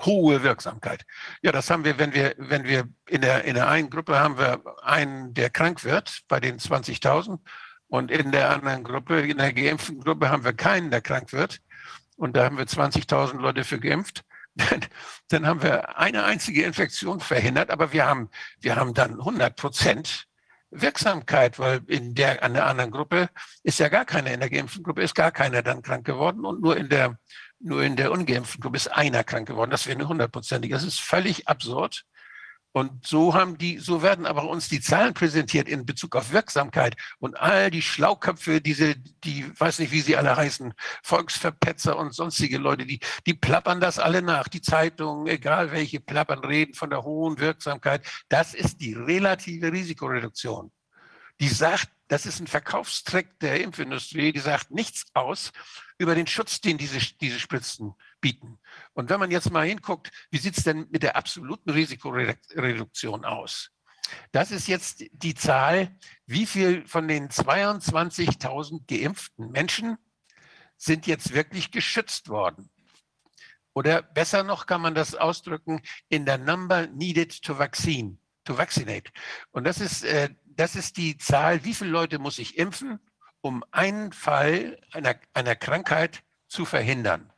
Hohe 0.00 0.42
Wirksamkeit. 0.42 1.04
Ja, 1.42 1.52
das 1.52 1.68
haben 1.68 1.84
wir, 1.84 1.98
wenn 1.98 2.14
wir, 2.14 2.34
wenn 2.38 2.64
wir 2.64 2.88
in 3.06 3.20
der, 3.20 3.44
in 3.44 3.54
der 3.54 3.68
einen 3.68 3.90
Gruppe 3.90 4.18
haben 4.18 4.38
wir 4.38 4.62
einen, 4.82 5.34
der 5.34 5.50
krank 5.50 5.84
wird, 5.84 6.20
bei 6.26 6.40
den 6.40 6.58
20.000. 6.58 7.38
Und 7.88 8.10
in 8.10 8.32
der 8.32 8.50
anderen 8.50 8.82
Gruppe, 8.82 9.20
in 9.20 9.36
der 9.36 9.52
geimpften 9.52 10.00
Gruppe 10.00 10.30
haben 10.30 10.44
wir 10.44 10.54
keinen, 10.54 10.90
der 10.90 11.02
krank 11.02 11.32
wird. 11.32 11.60
Und 12.16 12.34
da 12.36 12.44
haben 12.44 12.56
wir 12.56 12.64
20.000 12.64 13.40
Leute 13.40 13.64
für 13.64 13.78
geimpft 13.78 14.24
dann 15.28 15.46
haben 15.46 15.62
wir 15.62 15.98
eine 15.98 16.24
einzige 16.24 16.64
Infektion 16.64 17.20
verhindert, 17.20 17.70
aber 17.70 17.92
wir 17.92 18.06
haben, 18.06 18.30
wir 18.60 18.76
haben 18.76 18.94
dann 18.94 19.12
100 19.12 19.56
Prozent 19.56 20.26
Wirksamkeit, 20.70 21.58
weil 21.58 21.80
in 21.88 22.14
der, 22.14 22.42
an 22.42 22.54
der 22.54 22.66
anderen 22.66 22.90
Gruppe 22.90 23.28
ist 23.62 23.80
ja 23.80 23.88
gar 23.88 24.04
keiner, 24.04 24.32
in 24.32 24.40
der 24.40 24.50
geimpften 24.50 24.84
Gruppe 24.84 25.02
ist 25.02 25.14
gar 25.14 25.32
keiner 25.32 25.62
dann 25.62 25.82
krank 25.82 26.06
geworden 26.06 26.44
und 26.44 26.60
nur 26.60 26.76
in 26.76 26.88
der, 26.88 27.18
nur 27.58 27.82
in 27.82 27.96
der 27.96 28.12
ungeimpften 28.12 28.60
Gruppe 28.60 28.76
ist 28.76 28.88
einer 28.88 29.24
krank 29.24 29.48
geworden. 29.48 29.70
Das 29.70 29.86
wäre 29.86 29.98
eine 29.98 30.08
hundertprozentige. 30.08 30.74
Das 30.74 30.84
ist 30.84 31.00
völlig 31.00 31.48
absurd. 31.48 32.04
Und 32.72 33.04
so 33.04 33.34
haben 33.34 33.58
die, 33.58 33.78
so 33.78 34.02
werden 34.02 34.26
aber 34.26 34.48
uns 34.48 34.68
die 34.68 34.80
Zahlen 34.80 35.12
präsentiert 35.12 35.68
in 35.68 35.84
Bezug 35.86 36.14
auf 36.14 36.32
Wirksamkeit 36.32 36.96
und 37.18 37.38
all 37.40 37.68
die 37.70 37.82
Schlauköpfe, 37.82 38.60
diese, 38.60 38.94
die, 38.94 39.50
weiß 39.58 39.80
nicht, 39.80 39.90
wie 39.90 40.00
sie 40.00 40.16
alle 40.16 40.36
heißen, 40.36 40.72
Volksverpetzer 41.02 41.96
und 41.98 42.14
sonstige 42.14 42.58
Leute, 42.58 42.86
die, 42.86 43.00
die 43.26 43.34
plappern 43.34 43.80
das 43.80 43.98
alle 43.98 44.22
nach. 44.22 44.46
Die 44.46 44.60
Zeitungen, 44.60 45.26
egal 45.26 45.72
welche, 45.72 45.98
plappern, 45.98 46.44
reden 46.44 46.74
von 46.74 46.90
der 46.90 47.02
hohen 47.02 47.40
Wirksamkeit. 47.40 48.06
Das 48.28 48.54
ist 48.54 48.80
die 48.80 48.94
relative 48.94 49.72
Risikoreduktion. 49.72 50.70
Die 51.40 51.48
sagt, 51.48 51.88
das 52.06 52.26
ist 52.26 52.38
ein 52.38 52.46
Verkaufstrick 52.46 53.40
der 53.40 53.62
Impfindustrie, 53.62 54.32
die 54.32 54.40
sagt 54.40 54.70
nichts 54.70 55.06
aus 55.14 55.52
über 55.98 56.14
den 56.14 56.26
Schutz, 56.26 56.60
den 56.60 56.78
diese, 56.78 56.98
diese 57.20 57.40
Spritzen 57.40 57.94
bieten. 58.20 58.58
Und 58.92 59.10
wenn 59.10 59.20
man 59.20 59.30
jetzt 59.30 59.50
mal 59.50 59.66
hinguckt, 59.66 60.10
wie 60.30 60.38
sieht 60.38 60.58
es 60.58 60.64
denn 60.64 60.86
mit 60.90 61.02
der 61.02 61.16
absoluten 61.16 61.70
Risikoreduktion 61.70 63.24
aus? 63.24 63.70
Das 64.32 64.50
ist 64.50 64.68
jetzt 64.68 65.04
die 65.12 65.34
Zahl, 65.34 65.96
wie 66.26 66.46
viel 66.46 66.86
von 66.86 67.06
den 67.08 67.28
22.000 67.28 68.86
geimpften 68.86 69.50
Menschen 69.50 69.98
sind 70.76 71.06
jetzt 71.06 71.34
wirklich 71.34 71.70
geschützt 71.70 72.28
worden. 72.28 72.70
Oder 73.72 74.02
besser 74.02 74.42
noch 74.42 74.66
kann 74.66 74.80
man 74.80 74.94
das 74.94 75.14
ausdrücken 75.14 75.82
in 76.08 76.26
der 76.26 76.38
Number 76.38 76.86
needed 76.88 77.42
to 77.42 77.58
vaccine, 77.58 78.18
to 78.44 78.58
vaccinate. 78.58 79.10
Und 79.52 79.64
das 79.64 79.80
ist, 79.80 80.04
äh, 80.04 80.30
das 80.44 80.74
ist 80.74 80.96
die 80.96 81.16
Zahl, 81.18 81.64
wie 81.64 81.74
viele 81.74 81.90
Leute 81.90 82.18
muss 82.18 82.38
ich 82.38 82.58
impfen, 82.58 82.98
um 83.40 83.64
einen 83.70 84.12
Fall 84.12 84.80
einer, 84.92 85.14
einer 85.34 85.54
Krankheit 85.54 86.22
zu 86.48 86.64
verhindern. 86.64 87.29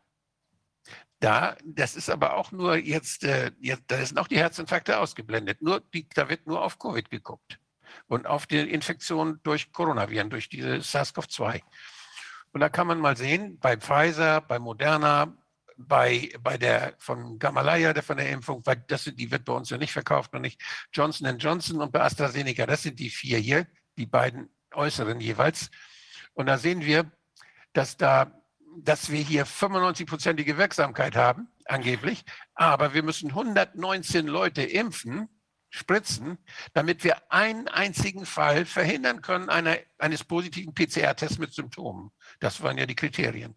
Da, 1.23 1.57
das 1.65 1.95
ist 1.95 2.11
aber 2.11 2.37
auch 2.37 2.51
nur 2.51 2.75
jetzt, 2.75 3.23
äh, 3.23 3.53
jetzt, 3.61 3.85
da 3.87 4.05
sind 4.05 4.19
auch 4.19 4.27
die 4.27 4.39
Herzinfarkte 4.39 4.99
ausgeblendet. 4.99 5.63
Nur 5.63 5.81
die, 5.95 6.09
da 6.09 6.29
wird 6.29 6.49
nur 6.49 6.61
auf 6.61 6.81
Covid 6.81 7.09
geguckt 7.11 7.61
und 8.09 8.27
auf 8.27 8.49
die 8.49 8.59
Infektion 8.59 9.39
durch 9.45 9.71
Coronaviren, 9.71 10.31
durch 10.31 10.49
diese 10.49 10.81
SARS-CoV-2. 10.81 11.61
Und 12.51 12.61
da 12.61 12.69
kann 12.69 12.89
man 12.89 12.99
mal 12.99 13.17
sehen, 13.17 13.57
bei 13.61 13.77
Pfizer, 13.77 14.41
bei 14.41 14.59
Moderna, 14.59 15.33
bei, 15.77 16.33
bei 16.41 16.59
der 16.59 16.95
von 16.99 17.39
Gamalaya, 17.39 17.93
der 17.93 18.03
von 18.03 18.17
der 18.17 18.29
Impfung, 18.31 18.61
weil 18.67 18.83
das 18.89 19.05
sind, 19.05 19.21
die 19.21 19.31
wird 19.31 19.45
bei 19.45 19.53
uns 19.53 19.71
ja 19.71 19.79
nicht 19.79 19.93
verkauft, 19.93 20.33
noch 20.33 20.41
nicht 20.41 20.61
Johnson 20.93 21.39
Johnson 21.39 21.81
und 21.81 21.93
bei 21.93 22.01
AstraZeneca, 22.01 22.67
das 22.67 22.83
sind 22.83 22.99
die 22.99 23.11
vier 23.11 23.39
hier, 23.39 23.69
die 23.97 24.07
beiden 24.07 24.51
äußeren 24.75 25.21
jeweils. 25.21 25.71
Und 26.35 26.47
da 26.47 26.59
sehen 26.59 26.81
wir, 26.81 27.13
dass 27.73 27.97
da, 27.97 28.42
dass 28.79 29.11
wir 29.11 29.21
hier 29.21 29.47
95-prozentige 29.47 30.57
Wirksamkeit 30.57 31.17
haben, 31.17 31.49
angeblich, 31.67 32.25
aber 32.55 32.95
wir 32.95 33.03
müssen 33.03 33.31
119 33.31 34.27
Leute 34.27 34.63
impfen, 34.63 35.29
spritzen, 35.71 36.39
damit 36.75 37.03
wir 37.03 37.33
einen 37.33 37.67
einzigen 37.69 38.27
Fall 38.27 38.67
verhindern 38.67 39.23
können 39.23 39.49
einer, 39.49 39.79
eines 39.99 40.23
positiven 40.23 40.75
PCR-Tests 40.75 41.39
mit 41.39 41.55
Symptomen. 41.55 42.11
Das 42.41 42.63
waren 42.63 42.77
ja 42.77 42.87
die 42.87 42.95
Kriterien. 42.95 43.57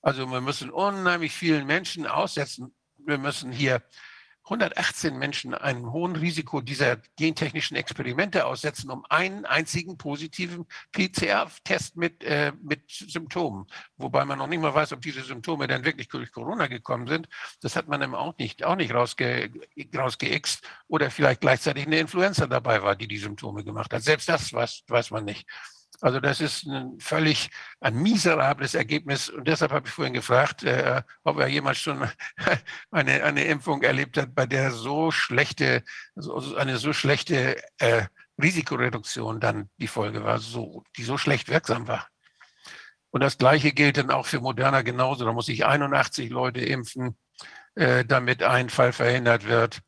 Also 0.00 0.26
wir 0.30 0.40
müssen 0.40 0.70
unheimlich 0.70 1.32
vielen 1.32 1.66
Menschen 1.66 2.06
aussetzen. 2.06 2.74
Wir 2.96 3.18
müssen 3.18 3.52
hier 3.52 3.82
118 4.50 5.16
Menschen 5.16 5.54
einem 5.54 5.92
hohen 5.92 6.16
Risiko 6.16 6.60
dieser 6.60 6.96
gentechnischen 7.16 7.76
Experimente 7.76 8.46
aussetzen, 8.46 8.90
um 8.90 9.04
einen 9.08 9.44
einzigen 9.44 9.96
positiven 9.96 10.66
PCR-Test 10.92 11.96
mit, 11.96 12.24
äh, 12.24 12.52
mit 12.60 12.82
Symptomen. 12.88 13.66
Wobei 13.96 14.24
man 14.24 14.38
noch 14.38 14.48
nicht 14.48 14.60
mal 14.60 14.74
weiß, 14.74 14.92
ob 14.92 15.02
diese 15.02 15.22
Symptome 15.22 15.68
dann 15.68 15.84
wirklich 15.84 16.08
durch 16.08 16.32
Corona 16.32 16.66
gekommen 16.66 17.06
sind. 17.06 17.28
Das 17.60 17.76
hat 17.76 17.86
man 17.86 18.02
eben 18.02 18.16
auch 18.16 18.36
nicht, 18.38 18.64
auch 18.64 18.76
nicht 18.76 18.92
rausge, 18.92 19.50
rausgeixt. 19.96 20.68
Oder 20.88 21.10
vielleicht 21.10 21.40
gleichzeitig 21.40 21.86
eine 21.86 22.00
Influenza 22.00 22.48
dabei 22.48 22.82
war, 22.82 22.96
die 22.96 23.06
die 23.06 23.18
Symptome 23.18 23.62
gemacht 23.62 23.92
hat. 23.92 24.02
Selbst 24.02 24.28
das 24.28 24.52
weiß, 24.52 24.82
weiß 24.88 25.12
man 25.12 25.24
nicht. 25.24 25.46
Also 26.00 26.18
das 26.18 26.40
ist 26.40 26.66
ein 26.66 26.98
völlig 26.98 27.50
ein 27.80 27.94
miserables 28.02 28.74
Ergebnis. 28.74 29.28
Und 29.28 29.46
deshalb 29.46 29.72
habe 29.72 29.86
ich 29.86 29.92
vorhin 29.92 30.14
gefragt, 30.14 30.62
äh, 30.62 31.02
ob 31.24 31.38
er 31.38 31.48
jemals 31.48 31.78
schon 31.78 32.08
eine, 32.90 33.22
eine 33.22 33.44
Impfung 33.44 33.82
erlebt 33.82 34.16
hat, 34.16 34.34
bei 34.34 34.46
der 34.46 34.70
so 34.70 35.10
schlechte, 35.10 35.82
so, 36.14 36.56
eine 36.56 36.78
so 36.78 36.92
schlechte 36.92 37.62
äh, 37.78 38.06
Risikoreduktion 38.40 39.40
dann 39.40 39.68
die 39.76 39.88
Folge 39.88 40.24
war, 40.24 40.38
so, 40.38 40.84
die 40.96 41.04
so 41.04 41.18
schlecht 41.18 41.48
wirksam 41.48 41.86
war. 41.86 42.08
Und 43.10 43.22
das 43.22 43.38
Gleiche 43.38 43.72
gilt 43.72 43.96
dann 43.96 44.10
auch 44.10 44.26
für 44.26 44.40
Moderna 44.40 44.82
genauso. 44.82 45.24
Da 45.24 45.32
muss 45.32 45.48
ich 45.48 45.66
81 45.66 46.30
Leute 46.30 46.60
impfen, 46.60 47.18
äh, 47.74 48.04
damit 48.04 48.42
ein 48.42 48.70
Fall 48.70 48.92
verhindert 48.92 49.46
wird. 49.46 49.80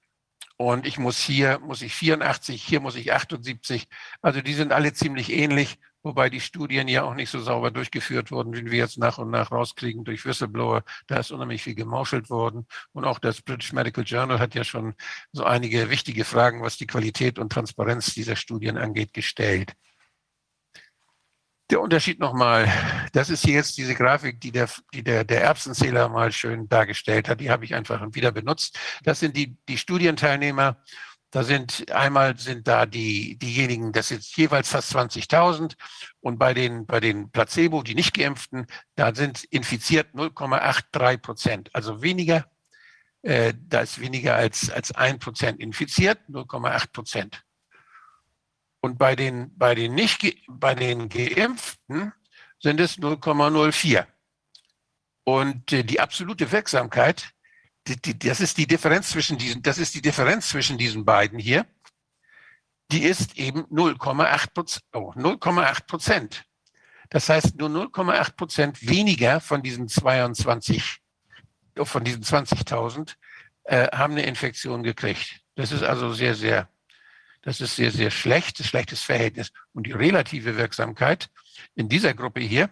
Und 0.56 0.86
ich 0.86 0.98
muss 0.98 1.18
hier, 1.18 1.58
muss 1.60 1.82
ich 1.82 1.94
84, 1.94 2.62
hier 2.62 2.80
muss 2.80 2.96
ich 2.96 3.12
78. 3.12 3.88
Also 4.20 4.42
die 4.42 4.54
sind 4.54 4.72
alle 4.72 4.92
ziemlich 4.92 5.32
ähnlich 5.32 5.78
wobei 6.02 6.30
die 6.30 6.40
Studien 6.40 6.88
ja 6.88 7.04
auch 7.04 7.14
nicht 7.14 7.30
so 7.30 7.40
sauber 7.40 7.70
durchgeführt 7.70 8.30
wurden, 8.30 8.54
wie 8.54 8.70
wir 8.70 8.78
jetzt 8.78 8.98
nach 8.98 9.18
und 9.18 9.30
nach 9.30 9.50
rauskriegen 9.52 10.04
durch 10.04 10.24
Whistleblower. 10.24 10.82
Da 11.06 11.18
ist 11.18 11.30
unheimlich 11.30 11.62
viel 11.62 11.74
gemauschelt 11.74 12.30
worden. 12.30 12.66
Und 12.92 13.04
auch 13.04 13.18
das 13.18 13.42
British 13.42 13.72
Medical 13.72 14.04
Journal 14.04 14.38
hat 14.38 14.54
ja 14.54 14.64
schon 14.64 14.94
so 15.32 15.44
einige 15.44 15.90
wichtige 15.90 16.24
Fragen, 16.24 16.62
was 16.62 16.76
die 16.76 16.86
Qualität 16.86 17.38
und 17.38 17.52
Transparenz 17.52 18.14
dieser 18.14 18.36
Studien 18.36 18.76
angeht, 18.76 19.12
gestellt. 19.12 19.72
Der 21.70 21.80
Unterschied 21.80 22.18
nochmal, 22.20 22.70
das 23.14 23.30
ist 23.30 23.46
hier 23.46 23.54
jetzt 23.54 23.78
diese 23.78 23.94
Grafik, 23.94 24.40
die 24.42 24.52
der, 24.52 24.68
die 24.92 25.02
der, 25.02 25.24
der 25.24 25.42
Erbsenzähler 25.42 26.10
mal 26.10 26.30
schön 26.30 26.68
dargestellt 26.68 27.30
hat. 27.30 27.40
Die 27.40 27.50
habe 27.50 27.64
ich 27.64 27.74
einfach 27.74 28.06
wieder 28.12 28.30
benutzt. 28.30 28.78
Das 29.04 29.20
sind 29.20 29.36
die, 29.38 29.56
die 29.68 29.78
Studienteilnehmer 29.78 30.76
da 31.32 31.42
sind 31.42 31.90
einmal 31.90 32.38
sind 32.38 32.68
da 32.68 32.86
die, 32.86 33.36
diejenigen, 33.36 33.92
das 33.92 34.08
sind 34.08 34.22
jeweils 34.36 34.68
fast 34.68 34.94
20.000 34.94 35.74
und 36.20 36.38
bei 36.38 36.54
den, 36.54 36.86
bei 36.86 37.00
den 37.00 37.30
Placebo, 37.32 37.82
die 37.82 37.96
nicht 37.96 38.14
geimpften, 38.14 38.66
da 38.94 39.12
sind 39.12 39.42
infiziert 39.44 40.14
0,83 40.14 41.18
Prozent, 41.18 41.70
also 41.74 42.02
weniger 42.02 42.46
Äh, 43.22 43.54
da 43.68 43.80
ist 43.80 44.00
weniger 44.00 44.34
als, 44.34 44.68
als 44.70 44.92
ein 44.92 45.18
Prozent 45.18 45.60
infiziert, 45.60 46.18
0,8 46.28 46.92
Prozent. 46.92 47.44
Und 48.80 48.98
bei 48.98 49.14
den, 49.14 49.56
bei 49.56 49.76
den 49.76 49.94
nicht, 49.94 50.36
bei 50.48 50.74
den 50.74 51.08
Geimpften 51.08 52.12
sind 52.58 52.80
es 52.80 52.98
0,04. 52.98 54.06
Und 55.24 55.72
äh, 55.72 55.84
die 55.84 56.00
absolute 56.00 56.50
Wirksamkeit, 56.50 57.30
die, 57.86 58.00
die, 58.00 58.18
das 58.18 58.40
ist 58.40 58.58
die 58.58 58.66
Differenz 58.66 59.10
zwischen 59.10 59.38
diesen, 59.38 59.62
das 59.62 59.78
ist 59.78 59.94
die 59.94 60.02
Differenz 60.02 60.48
zwischen 60.48 60.78
diesen 60.78 61.04
beiden 61.04 61.38
hier. 61.38 61.66
Die 62.90 63.04
ist 63.04 63.38
eben 63.38 63.64
0,8 63.66 64.52
Prozent. 64.52 64.84
Oh, 64.92 65.12
0,8 65.16 65.86
Prozent. 65.86 66.44
Das 67.10 67.28
heißt, 67.28 67.56
nur 67.56 67.68
0,8 67.68 68.36
Prozent 68.36 68.88
weniger 68.88 69.40
von 69.40 69.62
diesen 69.62 69.88
22, 69.88 71.00
von 71.84 72.04
diesen 72.04 72.22
20.000 72.22 73.14
äh, 73.64 73.88
haben 73.92 74.12
eine 74.12 74.24
Infektion 74.24 74.82
gekriegt. 74.82 75.40
Das 75.54 75.72
ist 75.72 75.82
also 75.82 76.12
sehr, 76.12 76.34
sehr, 76.34 76.68
das 77.42 77.60
ist 77.60 77.76
sehr, 77.76 77.90
sehr 77.90 78.10
schlecht, 78.10 78.64
schlechtes 78.64 79.02
Verhältnis. 79.02 79.52
Und 79.72 79.86
die 79.86 79.92
relative 79.92 80.56
Wirksamkeit 80.56 81.28
in 81.74 81.88
dieser 81.88 82.14
Gruppe 82.14 82.40
hier, 82.40 82.70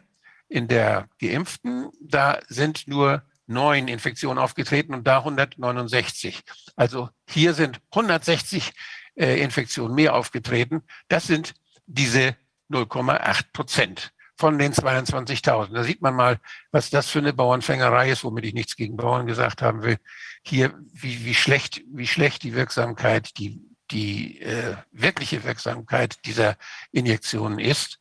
in 0.49 0.69
der 0.69 1.09
Geimpften, 1.21 1.91
da 2.01 2.41
sind 2.49 2.89
nur 2.89 3.23
neun 3.51 3.89
Infektionen 3.89 4.39
aufgetreten 4.39 4.95
und 4.95 5.07
da 5.07 5.19
169. 5.19 6.43
Also 6.77 7.11
hier 7.29 7.55
sind 7.55 7.81
160 7.91 8.73
äh, 9.17 9.43
Infektionen 9.43 9.95
mehr 9.95 10.15
aufgetreten. 10.15 10.83
Das 11.09 11.27
sind 11.27 11.55
diese 11.87 12.37
0,8 12.71 13.53
Prozent 13.53 14.13
von 14.37 14.59
den 14.59 14.73
22.000. 14.73 15.75
Da 15.75 15.85
sieht 15.85 16.01
man 16.01 16.15
mal, 16.15 16.41
was 16.71 16.89
das 16.89 17.09
für 17.09 17.19
eine 17.19 17.35
Bauernfängerei 17.35 18.11
ist, 18.11 18.25
womit 18.25 18.47
ich 18.47 18.55
nichts 18.55 18.77
gegen 18.77 18.97
Bauern 18.97 19.27
gesagt 19.27 19.61
haben 19.61 19.83
will. 19.83 19.99
Hier, 20.43 20.73
wie, 20.93 21.27
wie 21.27 21.35
schlecht, 21.35 21.83
wie 21.93 22.07
schlecht 22.07 22.43
die 22.43 22.55
Wirksamkeit, 22.55 23.37
die, 23.37 23.61
die 23.91 24.41
äh, 24.41 24.77
wirkliche 24.93 25.45
Wirksamkeit 25.45 26.25
dieser 26.25 26.57
Injektionen 26.93 27.59
ist. 27.59 28.01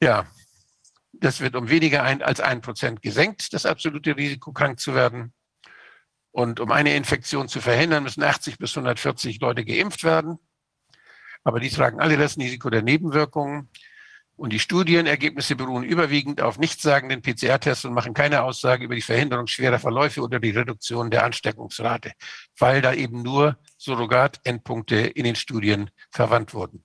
Ja, 0.00 0.26
das 1.20 1.40
wird 1.40 1.54
um 1.54 1.68
weniger 1.68 2.02
ein, 2.02 2.22
als 2.22 2.40
ein 2.40 2.60
Prozent 2.60 3.02
gesenkt, 3.02 3.52
das 3.52 3.66
absolute 3.66 4.16
Risiko, 4.16 4.52
krank 4.52 4.80
zu 4.80 4.94
werden. 4.94 5.32
Und 6.32 6.60
um 6.60 6.70
eine 6.70 6.94
Infektion 6.94 7.48
zu 7.48 7.60
verhindern, 7.60 8.04
müssen 8.04 8.22
80 8.22 8.58
bis 8.58 8.76
140 8.76 9.40
Leute 9.40 9.64
geimpft 9.64 10.04
werden. 10.04 10.38
Aber 11.44 11.60
die 11.60 11.70
tragen 11.70 12.00
alle 12.00 12.16
das 12.16 12.36
Risiko 12.36 12.70
der 12.70 12.82
Nebenwirkungen. 12.82 13.70
Und 14.36 14.54
die 14.54 14.58
Studienergebnisse 14.58 15.54
beruhen 15.54 15.84
überwiegend 15.84 16.40
auf 16.40 16.58
nichtssagenden 16.58 17.20
PCR-Tests 17.20 17.84
und 17.84 17.92
machen 17.92 18.14
keine 18.14 18.42
Aussage 18.42 18.84
über 18.84 18.94
die 18.94 19.02
Verhinderung 19.02 19.46
schwerer 19.46 19.78
Verläufe 19.78 20.22
oder 20.22 20.40
die 20.40 20.50
Reduktion 20.50 21.10
der 21.10 21.24
Ansteckungsrate, 21.24 22.12
weil 22.58 22.80
da 22.80 22.94
eben 22.94 23.22
nur 23.22 23.58
Surrogat-Endpunkte 23.76 24.96
in 24.96 25.24
den 25.24 25.36
Studien 25.36 25.90
verwandt 26.10 26.54
wurden. 26.54 26.84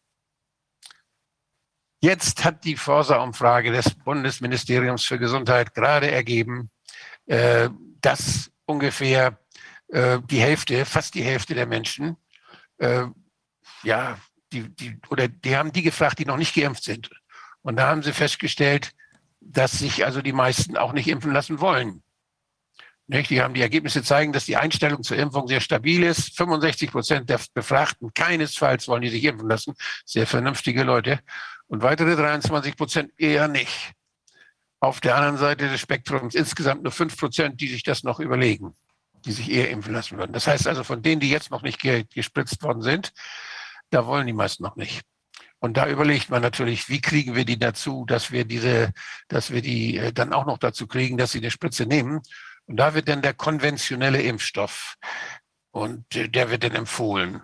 Jetzt 2.01 2.43
hat 2.43 2.64
die 2.64 2.75
Forsa-Umfrage 2.75 3.72
des 3.72 3.95
Bundesministeriums 3.95 5.06
für 5.06 5.17
Gesundheit 5.17 5.74
gerade 5.74 6.11
ergeben, 6.11 6.69
äh, 7.25 7.69
dass 8.01 8.51
ungefähr 8.65 9.40
äh, 9.88 10.19
die 10.25 10.40
Hälfte, 10.40 10.85
fast 10.85 11.15
die 11.15 11.24
Hälfte 11.24 11.56
der 11.56 11.65
Menschen, 11.65 12.17
äh, 12.77 13.06
ja, 13.83 14.17
die, 14.51 14.69
die, 14.75 14.99
oder 15.09 15.27
die 15.27 15.56
haben 15.56 15.72
die 15.72 15.82
gefragt, 15.82 16.19
die 16.19 16.25
noch 16.25 16.38
nicht 16.38 16.56
geimpft 16.56 16.83
sind. 16.83 17.09
Und 17.61 17.77
da 17.77 17.88
haben 17.88 18.03
sie 18.03 18.14
festgestellt, 18.14 18.91
dass 19.40 19.74
sich 19.74 20.06
also 20.06 20.22
die 20.22 20.33
meisten 20.33 20.77
auch 20.77 20.93
nicht 20.93 21.07
impfen 21.07 21.32
lassen 21.32 21.59
wollen. 21.59 22.03
Nicht? 23.07 23.30
Die 23.30 23.41
haben 23.41 23.53
die 23.53 23.61
Ergebnisse 23.61 24.01
zeigen, 24.01 24.33
dass 24.33 24.45
die 24.45 24.57
Einstellung 24.57 25.03
zur 25.03 25.17
Impfung 25.17 25.48
sehr 25.48 25.61
stabil 25.61 26.03
ist. 26.03 26.35
65 26.38 26.91
Prozent 26.91 27.30
der 27.30 27.40
Befragten 27.53 28.14
keinesfalls 28.14 28.88
wollen 28.88 29.03
die 29.03 29.09
sich 29.09 29.24
impfen 29.24 29.48
lassen. 29.48 29.75
Sehr 30.06 30.25
vernünftige 30.25 30.83
Leute. 30.83 31.19
Und 31.68 31.82
weitere 31.82 32.16
23 32.16 32.77
Prozent 32.77 33.11
eher 33.18 33.48
nicht. 33.48 33.94
Auf 34.80 35.02
der 35.02 35.16
anderen 35.16 35.38
Seite 35.38 35.69
des 35.69 35.82
Spektrums 35.82 36.35
insgesamt 36.35 36.84
nur 36.84 36.92
5 36.92 37.18
Prozent, 37.18 37.61
die 37.61 37.68
sich 37.68 37.84
das 37.84 38.03
noch 38.03 38.19
überlegen, 38.19 38.76
die 39.26 39.32
sich 39.32 39.50
eher 39.50 39.69
impfen 39.72 39.94
lassen 39.94 40.18
würden. 40.18 40.34
Das 40.34 40.48
heißt 40.48 40.68
also, 40.68 40.84
von 40.84 41.02
denen, 41.02 41.22
die 41.22 41.30
jetzt 41.30 41.50
noch 41.50 41.64
nicht 41.64 41.80
gespritzt 42.14 42.61
worden 42.61 42.82
sind, 42.82 43.11
da 43.90 44.06
wollen 44.06 44.27
die 44.27 44.34
meisten 44.34 44.64
noch 44.64 44.76
nicht. 44.76 45.02
Und 45.60 45.77
da 45.77 45.88
überlegt 45.88 46.30
man 46.30 46.42
natürlich, 46.42 46.90
wie 46.90 47.02
kriegen 47.02 47.34
wir 47.34 47.45
die 47.45 47.58
dazu, 47.58 48.06
dass 48.06 48.32
wir 48.32 48.45
diese, 48.45 48.94
dass 49.30 49.52
wir 49.52 49.61
die 49.61 49.98
äh, 49.98 50.14
dann 50.14 50.34
auch 50.34 50.45
noch 50.45 50.60
dazu 50.60 50.85
kriegen, 50.85 51.18
dass 51.18 51.32
sie 51.32 51.40
eine 51.40 51.50
Spritze 51.50 51.85
nehmen. 51.85 52.22
Und 52.66 52.77
da 52.77 52.94
wird 52.94 53.08
dann 53.08 53.22
der 53.22 53.34
konventionelle 53.34 54.22
Impfstoff 54.22 54.95
und 55.72 56.16
äh, 56.16 56.30
der 56.30 56.52
wird 56.52 56.64
dann 56.64 56.76
empfohlen. 56.76 57.42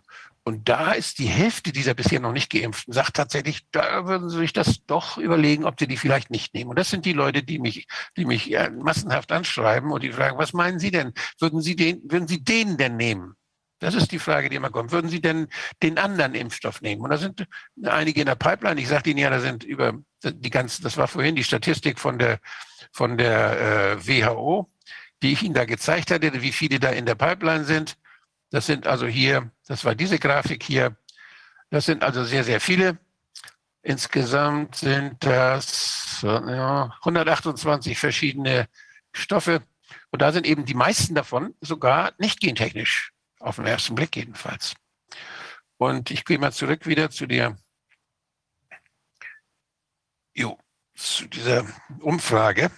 Und 0.52 0.68
da 0.68 0.92
ist 0.92 1.20
die 1.20 1.28
Hälfte 1.28 1.72
dieser 1.72 1.94
bisher 1.94 2.20
noch 2.20 2.34
nicht 2.34 2.52
geimpften, 2.52 2.94
sagt 2.94 3.16
tatsächlich, 3.16 3.62
da 3.72 4.06
würden 4.06 4.30
sie 4.30 4.40
sich 4.40 4.52
das 4.52 4.86
doch 4.86 5.18
überlegen, 5.18 5.64
ob 5.64 5.80
sie 5.80 5.88
die 5.88 5.96
vielleicht 5.96 6.30
nicht 6.30 6.54
nehmen. 6.54 6.72
Und 6.72 6.78
das 6.78 6.90
sind 6.90 7.06
die 7.06 7.14
Leute, 7.14 7.42
die 7.42 7.58
mich, 7.58 7.88
die 8.18 8.26
mich 8.26 8.54
äh, 8.54 8.70
massenhaft 8.70 9.32
anschreiben 9.32 9.94
und 9.94 10.04
die 10.04 10.12
fragen, 10.12 10.38
was 10.38 10.52
meinen 10.52 10.78
Sie 10.78 10.92
denn? 10.92 11.14
Würden 11.40 11.62
Sie 11.62 11.78
den, 11.78 12.02
würden 12.04 12.28
Sie 12.28 12.44
den 12.44 12.76
denn 12.76 12.98
nehmen? 12.98 13.36
Das 13.80 13.96
ist 13.96 14.12
die 14.12 14.20
Frage, 14.20 14.50
die 14.50 14.58
immer 14.58 14.72
kommt. 14.72 14.92
Würden 14.92 15.10
Sie 15.10 15.22
denn 15.22 15.48
den 15.82 15.98
anderen 15.98 16.36
Impfstoff 16.36 16.82
nehmen? 16.82 17.02
Und 17.02 17.12
da 17.12 17.18
sind 17.18 17.48
einige 17.86 18.20
in 18.20 18.26
der 18.26 18.36
Pipeline. 18.36 18.82
Ich 18.82 18.90
sagte 18.90 19.10
Ihnen 19.10 19.20
ja, 19.20 19.30
da 19.30 19.40
sind 19.40 19.64
über 19.64 19.94
die 20.22 20.50
ganzen, 20.50 20.84
das 20.84 20.98
war 20.98 21.08
vorhin 21.08 21.38
die 21.38 21.46
Statistik 21.46 21.98
von 21.98 22.20
der, 22.20 22.42
von 22.92 23.18
der 23.18 23.96
äh, 23.96 24.06
WHO, 24.06 24.70
die 25.24 25.32
ich 25.32 25.44
Ihnen 25.44 25.54
da 25.54 25.64
gezeigt 25.64 26.12
hatte, 26.12 26.42
wie 26.42 26.52
viele 26.52 26.78
da 26.78 26.90
in 26.90 27.06
der 27.06 27.16
Pipeline 27.16 27.64
sind. 27.64 27.96
Das 28.52 28.66
sind 28.66 28.86
also 28.86 29.08
hier, 29.08 29.50
das 29.66 29.86
war 29.86 29.96
diese 29.96 30.20
Grafik 30.20 30.62
hier. 30.64 30.96
Das 31.70 31.86
sind 31.86 32.04
also 32.04 32.24
sehr, 32.26 32.44
sehr 32.44 32.60
viele. 32.60 33.00
Insgesamt 33.82 34.76
sind 34.76 35.24
das 35.24 36.20
ja, 36.22 36.94
128 37.00 37.98
verschiedene 37.98 38.68
Stoffe. 39.14 39.64
Und 40.12 40.22
da 40.22 40.34
sind 40.34 40.46
eben 40.46 40.66
die 40.66 40.74
meisten 40.74 41.16
davon 41.16 41.56
sogar 41.62 42.12
nicht 42.18 42.42
gentechnisch 42.42 43.14
auf 43.40 43.56
den 43.56 43.66
ersten 43.66 43.96
Blick 43.96 44.16
jedenfalls. 44.16 44.76
Und 45.78 46.12
ich 46.12 46.26
gehe 46.26 46.38
mal 46.38 46.52
zurück 46.52 46.86
wieder 46.86 47.10
zu 47.10 47.26
der, 47.26 47.58
jo, 50.34 50.60
zu 50.94 51.28
dieser 51.28 51.66
Umfrage. 52.02 52.70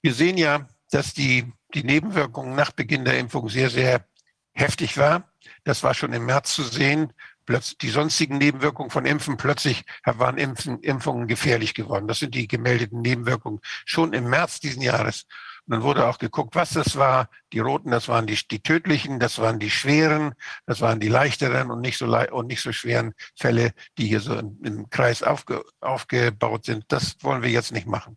Wir 0.00 0.14
sehen 0.14 0.38
ja, 0.38 0.68
dass 0.90 1.12
die, 1.14 1.52
die 1.74 1.82
Nebenwirkungen 1.82 2.54
nach 2.54 2.70
Beginn 2.70 3.04
der 3.04 3.18
Impfung 3.18 3.48
sehr, 3.48 3.68
sehr 3.68 4.06
heftig 4.52 4.98
war. 4.98 5.30
Das 5.64 5.82
war 5.82 5.94
schon 5.94 6.12
im 6.12 6.26
März 6.26 6.54
zu 6.54 6.62
sehen. 6.62 7.12
Plötzlich 7.44 7.78
die 7.78 7.90
sonstigen 7.90 8.38
Nebenwirkungen 8.38 8.90
von 8.90 9.04
Impfen, 9.04 9.36
plötzlich 9.36 9.84
waren 10.04 10.38
Impfen, 10.38 10.78
Impfungen 10.80 11.26
gefährlich 11.26 11.74
geworden. 11.74 12.06
Das 12.06 12.20
sind 12.20 12.34
die 12.36 12.46
gemeldeten 12.46 13.00
Nebenwirkungen 13.00 13.60
schon 13.84 14.12
im 14.12 14.30
März 14.30 14.60
diesen 14.60 14.82
Jahres. 14.82 15.26
Und 15.66 15.74
dann 15.74 15.82
wurde 15.82 16.06
auch 16.06 16.18
geguckt, 16.18 16.56
was 16.56 16.70
das 16.70 16.96
war. 16.96 17.28
Die 17.52 17.60
roten, 17.60 17.92
das 17.92 18.08
waren 18.08 18.26
die, 18.26 18.38
die 18.50 18.60
tödlichen, 18.60 19.20
das 19.20 19.38
waren 19.38 19.60
die 19.60 19.70
schweren, 19.70 20.34
das 20.66 20.80
waren 20.80 20.98
die 20.98 21.08
leichteren 21.08 21.70
und 21.70 21.80
nicht 21.80 21.98
so, 21.98 22.06
und 22.06 22.48
nicht 22.48 22.62
so 22.62 22.72
schweren 22.72 23.14
Fälle, 23.38 23.72
die 23.96 24.06
hier 24.06 24.20
so 24.20 24.34
im, 24.34 24.90
Kreis 24.90 25.22
aufge, 25.22 25.62
aufgebaut 25.80 26.64
sind. 26.64 26.84
Das 26.88 27.16
wollen 27.20 27.42
wir 27.42 27.50
jetzt 27.50 27.70
nicht 27.70 27.86
machen. 27.86 28.16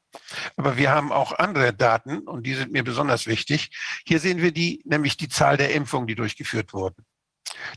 Aber 0.57 0.77
wir 0.77 0.89
haben 0.91 1.11
auch 1.11 1.37
andere 1.37 1.71
Daten 1.71 2.19
und 2.19 2.47
die 2.47 2.55
sind 2.55 2.71
mir 2.71 2.83
besonders 2.83 3.27
wichtig. 3.27 3.69
Hier 4.07 4.19
sehen 4.19 4.41
wir 4.41 4.51
die, 4.51 4.81
nämlich 4.83 5.15
die 5.15 5.29
Zahl 5.29 5.57
der 5.57 5.73
Impfungen, 5.73 6.07
die 6.07 6.15
durchgeführt 6.15 6.73
wurden. 6.73 7.05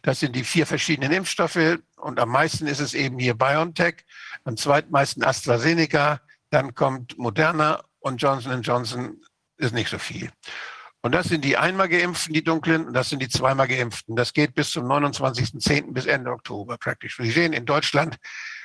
Das 0.02 0.20
sind 0.20 0.34
die 0.34 0.44
vier 0.44 0.66
verschiedenen 0.66 1.12
Impfstoffe 1.12 1.78
und 1.96 2.18
am 2.18 2.30
meisten 2.30 2.66
ist 2.66 2.80
es 2.80 2.94
eben 2.94 3.18
hier 3.18 3.34
BioNTech, 3.34 4.04
am 4.44 4.56
zweitmeisten 4.56 5.22
AstraZeneca, 5.22 6.20
dann 6.50 6.74
kommt 6.74 7.18
Moderna 7.18 7.82
und 8.00 8.16
Johnson 8.16 8.62
Johnson 8.62 9.20
ist 9.58 9.74
nicht 9.74 9.90
so 9.90 9.98
viel. 9.98 10.30
Und 11.00 11.12
das 11.12 11.28
sind 11.28 11.44
die 11.44 11.56
einmal 11.56 11.88
geimpften, 11.88 12.34
die 12.34 12.42
dunklen, 12.42 12.86
und 12.86 12.94
das 12.94 13.10
sind 13.10 13.22
die 13.22 13.28
zweimal 13.28 13.68
geimpften. 13.68 14.16
Das 14.16 14.32
geht 14.32 14.54
bis 14.54 14.70
zum 14.70 14.84
29.10. 14.86 15.92
bis 15.92 16.06
Ende 16.06 16.30
Oktober 16.30 16.76
praktisch. 16.76 17.16
Sie 17.16 17.30
sehen, 17.30 17.52
in 17.52 17.66
Deutschland 17.66 18.16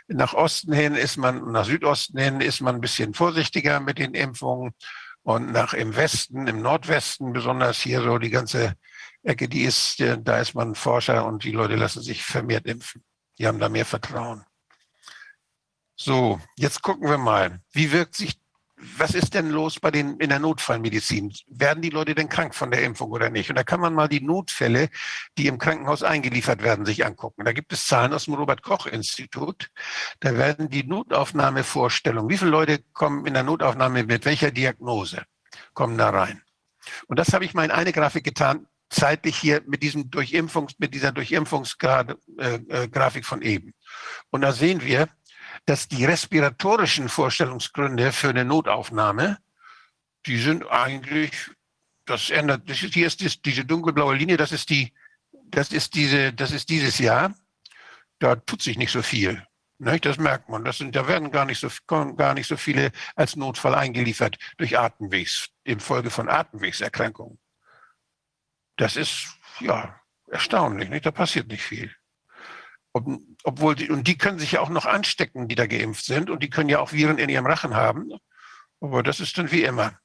nach 0.07 0.33
Osten 0.33 0.73
hin 0.73 0.95
ist 0.95 1.17
man, 1.17 1.51
nach 1.51 1.65
Südosten 1.65 2.17
hin 2.17 2.41
ist 2.41 2.61
man 2.61 2.75
ein 2.75 2.81
bisschen 2.81 3.13
vorsichtiger 3.13 3.79
mit 3.79 3.99
den 3.99 4.13
Impfungen. 4.13 4.73
Und 5.21 5.51
nach 5.51 5.73
im 5.73 5.95
Westen, 5.95 6.47
im 6.47 6.61
Nordwesten, 6.61 7.31
besonders 7.31 7.79
hier 7.79 8.01
so 8.01 8.17
die 8.17 8.29
ganze 8.29 8.73
Ecke, 9.21 9.47
die 9.47 9.61
ist, 9.61 10.01
da 10.01 10.39
ist 10.39 10.53
man 10.53 10.75
Forscher 10.75 11.25
und 11.25 11.45
die 11.45 11.51
Leute 11.51 11.75
lassen 11.75 12.01
sich 12.01 12.23
vermehrt 12.23 12.65
impfen. 12.65 13.03
Die 13.37 13.47
haben 13.47 13.59
da 13.59 13.69
mehr 13.69 13.85
Vertrauen. 13.85 14.43
So, 15.95 16.41
jetzt 16.57 16.81
gucken 16.81 17.09
wir 17.09 17.17
mal, 17.17 17.61
wie 17.71 17.91
wirkt 17.93 18.15
sich 18.15 18.42
was 18.97 19.15
ist 19.15 19.33
denn 19.33 19.49
los 19.49 19.79
bei 19.79 19.91
den 19.91 20.17
in 20.17 20.29
der 20.29 20.39
Notfallmedizin? 20.39 21.33
Werden 21.47 21.81
die 21.81 21.89
Leute 21.89 22.15
denn 22.15 22.29
krank 22.29 22.53
von 22.53 22.71
der 22.71 22.83
Impfung 22.83 23.11
oder 23.11 23.29
nicht? 23.29 23.49
Und 23.49 23.55
da 23.55 23.63
kann 23.63 23.79
man 23.79 23.93
mal 23.93 24.07
die 24.07 24.21
Notfälle, 24.21 24.89
die 25.37 25.47
im 25.47 25.57
Krankenhaus 25.57 26.03
eingeliefert 26.03 26.63
werden, 26.63 26.85
sich 26.85 27.05
angucken. 27.05 27.45
Da 27.45 27.53
gibt 27.53 27.73
es 27.73 27.87
Zahlen 27.87 28.13
aus 28.13 28.25
dem 28.25 28.33
Robert 28.33 28.61
Koch 28.61 28.85
Institut. 28.85 29.69
Da 30.19 30.37
werden 30.37 30.69
die 30.69 30.83
Notaufnahmevorstellungen, 30.83 32.29
wie 32.29 32.37
viele 32.37 32.51
Leute 32.51 32.83
kommen 32.93 33.25
in 33.25 33.33
der 33.33 33.43
Notaufnahme 33.43 34.03
mit 34.03 34.25
welcher 34.25 34.51
Diagnose 34.51 35.23
kommen 35.73 35.97
da 35.97 36.09
rein? 36.09 36.41
Und 37.07 37.17
das 37.17 37.33
habe 37.33 37.45
ich 37.45 37.53
mal 37.53 37.65
in 37.65 37.71
eine 37.71 37.93
Grafik 37.93 38.23
getan, 38.23 38.67
zeitlich 38.89 39.37
hier 39.37 39.61
mit 39.65 39.83
diesem 39.83 40.09
Durchimpfungs, 40.09 40.73
mit 40.77 40.93
dieser 40.93 41.11
Durchimpfungsgrafik 41.11 42.17
äh, 42.37 43.19
äh, 43.19 43.23
von 43.23 43.41
eben. 43.41 43.73
Und 44.29 44.41
da 44.41 44.51
sehen 44.51 44.83
wir, 44.83 45.09
dass 45.65 45.87
die 45.87 46.05
respiratorischen 46.05 47.09
Vorstellungsgründe 47.09 48.11
für 48.11 48.29
eine 48.29 48.45
Notaufnahme, 48.45 49.37
die 50.25 50.37
sind 50.37 50.65
eigentlich, 50.69 51.51
das 52.05 52.29
ändert, 52.29 52.69
das 52.69 52.83
ist, 52.83 52.93
hier 52.93 53.07
ist 53.07 53.23
das, 53.23 53.41
diese 53.41 53.65
dunkelblaue 53.65 54.15
Linie, 54.15 54.37
das 54.37 54.51
ist 54.51 54.69
die, 54.69 54.93
das 55.31 55.71
ist 55.71 55.95
diese, 55.95 56.33
das 56.33 56.51
ist 56.51 56.69
dieses 56.69 56.99
Jahr. 56.99 57.33
Da 58.19 58.35
tut 58.35 58.61
sich 58.61 58.77
nicht 58.77 58.91
so 58.91 59.01
viel. 59.01 59.45
Nicht? 59.79 60.05
Das 60.05 60.17
merkt 60.17 60.49
man. 60.49 60.63
Das 60.63 60.77
sind, 60.77 60.95
da 60.95 61.07
werden 61.07 61.31
gar 61.31 61.45
nicht, 61.45 61.59
so, 61.59 61.69
gar 61.87 62.33
nicht 62.33 62.47
so 62.47 62.57
viele 62.57 62.91
als 63.15 63.35
Notfall 63.35 63.75
eingeliefert 63.75 64.37
durch 64.57 64.77
Atemwegs, 64.77 65.49
infolge 65.63 66.09
von 66.09 66.29
Atemwegserkrankungen. 66.29 67.39
Das 68.77 68.95
ist 68.95 69.27
ja 69.59 69.99
erstaunlich. 70.27 70.89
Nicht? 70.89 71.05
Da 71.05 71.11
passiert 71.11 71.47
nicht 71.47 71.63
viel. 71.63 71.93
Ob, 72.93 73.07
obwohl 73.43 73.75
die, 73.75 73.89
und 73.89 74.07
die 74.07 74.17
können 74.17 74.39
sich 74.39 74.53
ja 74.53 74.61
auch 74.61 74.69
noch 74.69 74.85
anstecken, 74.85 75.47
die 75.47 75.55
da 75.55 75.65
geimpft 75.65 76.05
sind. 76.05 76.29
Und 76.29 76.43
die 76.43 76.49
können 76.49 76.69
ja 76.69 76.79
auch 76.79 76.93
Viren 76.93 77.17
in 77.17 77.29
ihrem 77.29 77.45
Rachen 77.45 77.75
haben. 77.75 78.11
Aber 78.79 79.03
das 79.03 79.19
ist 79.19 79.37
dann 79.37 79.51
wie 79.51 79.63
immer. 79.63 79.97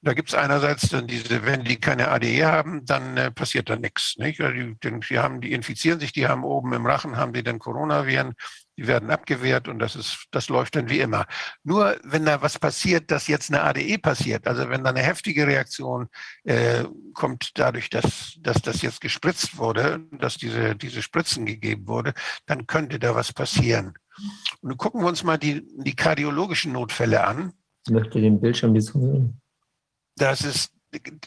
Da 0.00 0.12
gibt 0.12 0.28
es 0.28 0.34
einerseits 0.34 0.90
dann 0.90 1.06
diese, 1.06 1.46
wenn 1.46 1.64
die 1.64 1.80
keine 1.80 2.08
ADE 2.08 2.44
haben, 2.44 2.84
dann 2.84 3.16
äh, 3.16 3.30
passiert 3.30 3.70
da 3.70 3.76
nichts. 3.76 4.16
Nicht? 4.18 4.38
Die, 4.38 4.76
die, 4.82 5.40
die 5.40 5.52
infizieren 5.52 5.98
sich, 5.98 6.12
die 6.12 6.26
haben 6.26 6.44
oben 6.44 6.74
im 6.74 6.84
Rachen, 6.84 7.16
haben 7.16 7.32
die 7.32 7.42
dann 7.42 7.58
Coronaviren, 7.58 8.34
die 8.76 8.86
werden 8.86 9.10
abgewehrt 9.10 9.68
und 9.68 9.78
das 9.78 9.96
ist, 9.96 10.26
das 10.30 10.48
läuft 10.48 10.76
dann 10.76 10.88
wie 10.88 11.00
immer. 11.00 11.26
Nur 11.62 11.96
wenn 12.02 12.24
da 12.24 12.42
was 12.42 12.58
passiert, 12.58 13.10
dass 13.10 13.28
jetzt 13.28 13.50
eine 13.50 13.62
ADE 13.62 13.98
passiert, 13.98 14.46
also 14.46 14.68
wenn 14.68 14.84
da 14.84 14.90
eine 14.90 15.02
heftige 15.02 15.46
Reaktion 15.46 16.08
äh, 16.44 16.84
kommt 17.12 17.52
dadurch, 17.54 17.90
dass, 17.90 18.36
dass 18.40 18.62
das 18.62 18.82
jetzt 18.82 19.00
gespritzt 19.00 19.56
wurde, 19.58 20.00
dass 20.12 20.36
diese, 20.36 20.74
diese 20.74 21.02
Spritzen 21.02 21.46
gegeben 21.46 21.86
wurde, 21.86 22.14
dann 22.46 22.66
könnte 22.66 22.98
da 22.98 23.14
was 23.14 23.32
passieren. 23.32 23.94
Und 24.60 24.68
nun 24.68 24.76
gucken 24.76 25.02
wir 25.02 25.08
uns 25.08 25.24
mal 25.24 25.38
die, 25.38 25.66
die 25.78 25.94
kardiologischen 25.94 26.72
Notfälle 26.72 27.24
an. 27.24 27.52
Ich 27.86 27.92
möchte 27.92 28.20
den 28.20 28.40
Bildschirm 28.40 28.78
sehen. 28.80 29.40
Das 30.16 30.42
ist, 30.42 30.72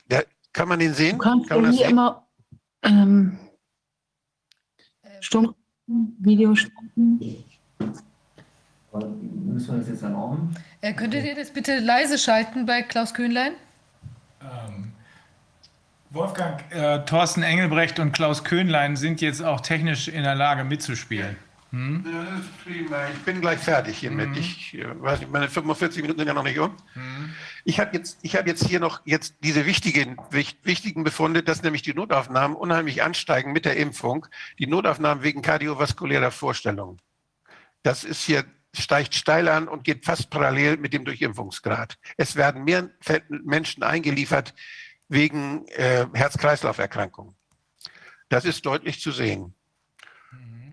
da, 0.08 0.22
kann 0.53 0.69
man 0.69 0.80
den 0.80 0.93
sehen? 0.93 1.17
Du 1.17 1.24
kannst 1.24 1.50
kann 1.50 1.64
ja 1.66 1.69
hier 1.69 1.88
immer 1.88 2.27
ähm, 2.84 3.38
Stunden, 5.19 5.56
Video 5.88 6.56
starten. 6.56 7.19
Müssen 8.91 9.74
wir 9.74 9.80
das 9.80 9.88
jetzt 9.88 10.03
auch? 10.03 10.38
Äh, 10.82 10.93
könntet 10.93 11.25
ihr 11.25 11.35
das 11.35 11.51
bitte 11.51 11.80
leise 11.80 12.17
schalten 12.17 12.66
bei 12.66 12.82
Klaus 12.82 13.14
Kühnlein? 13.14 13.53
Ähm, 14.41 14.91
Wolfgang, 16.09 16.64
äh, 16.72 17.06
Thorsten 17.06 17.43
Engelbrecht 17.43 17.99
und 17.99 18.11
Klaus 18.11 18.43
Köhnlein 18.43 18.95
sind 18.95 19.22
jetzt 19.22 19.43
auch 19.43 19.61
technisch 19.61 20.07
in 20.07 20.24
der 20.24 20.35
Lage 20.35 20.64
mitzuspielen. 20.64 21.38
Hm? 21.72 22.04
Das 22.04 22.40
ist 22.40 22.64
prima. 22.64 23.10
Ich 23.10 23.20
bin 23.20 23.42
gleich 23.42 23.60
fertig 23.60 23.98
hiermit. 23.98 24.30
Mhm. 24.30 24.38
Ich 24.38 24.74
äh, 24.74 25.02
weiß 25.02 25.20
nicht, 25.20 25.32
meine 25.32 25.50
45 25.50 26.02
Minuten 26.02 26.20
sind 26.20 26.28
ja 26.28 26.34
noch 26.34 26.44
nicht 26.44 26.60
um. 26.60 26.72
Mhm. 26.96 27.34
Ich 27.66 27.80
habe 27.80 27.96
jetzt, 27.96 28.20
ich 28.22 28.36
habe 28.36 28.48
jetzt 28.48 28.66
hier 28.66 28.80
noch 28.80 29.02
jetzt 29.06 29.36
diese 29.42 29.66
wichtigen, 29.66 30.18
wichtigen 30.32 31.04
Befunde, 31.04 31.44
dass 31.44 31.64
nämlich 31.64 31.82
die 31.82 31.94
Notaufnahmen 31.94 32.56
unheimlich 32.56 33.04
ansteigen 33.04 33.52
mit 33.52 33.66
der 33.66 33.76
Impfung. 33.76 34.28
Die 34.60 34.68
Notaufnahmen 34.68 35.24
wegen 35.24 35.42
kardiovaskulärer 35.42 36.32
Vorstellungen. 36.32 37.02
Das 37.84 38.04
ist 38.04 38.24
hier 38.24 38.46
steigt 38.74 39.16
steil 39.16 39.48
an 39.48 39.68
und 39.68 39.84
geht 39.84 40.06
fast 40.06 40.30
parallel 40.30 40.78
mit 40.78 40.94
dem 40.94 41.04
Durchimpfungsgrad. 41.04 41.98
Es 42.16 42.36
werden 42.36 42.64
mehr 42.64 42.90
Menschen 43.30 43.84
eingeliefert 43.84 44.54
wegen 45.08 45.68
äh, 45.70 46.06
Herz-Kreislauf-Erkrankungen. 46.14 47.36
Das 48.30 48.46
ist 48.46 48.66
deutlich 48.66 49.02
zu 49.02 49.12
sehen. 49.12 49.54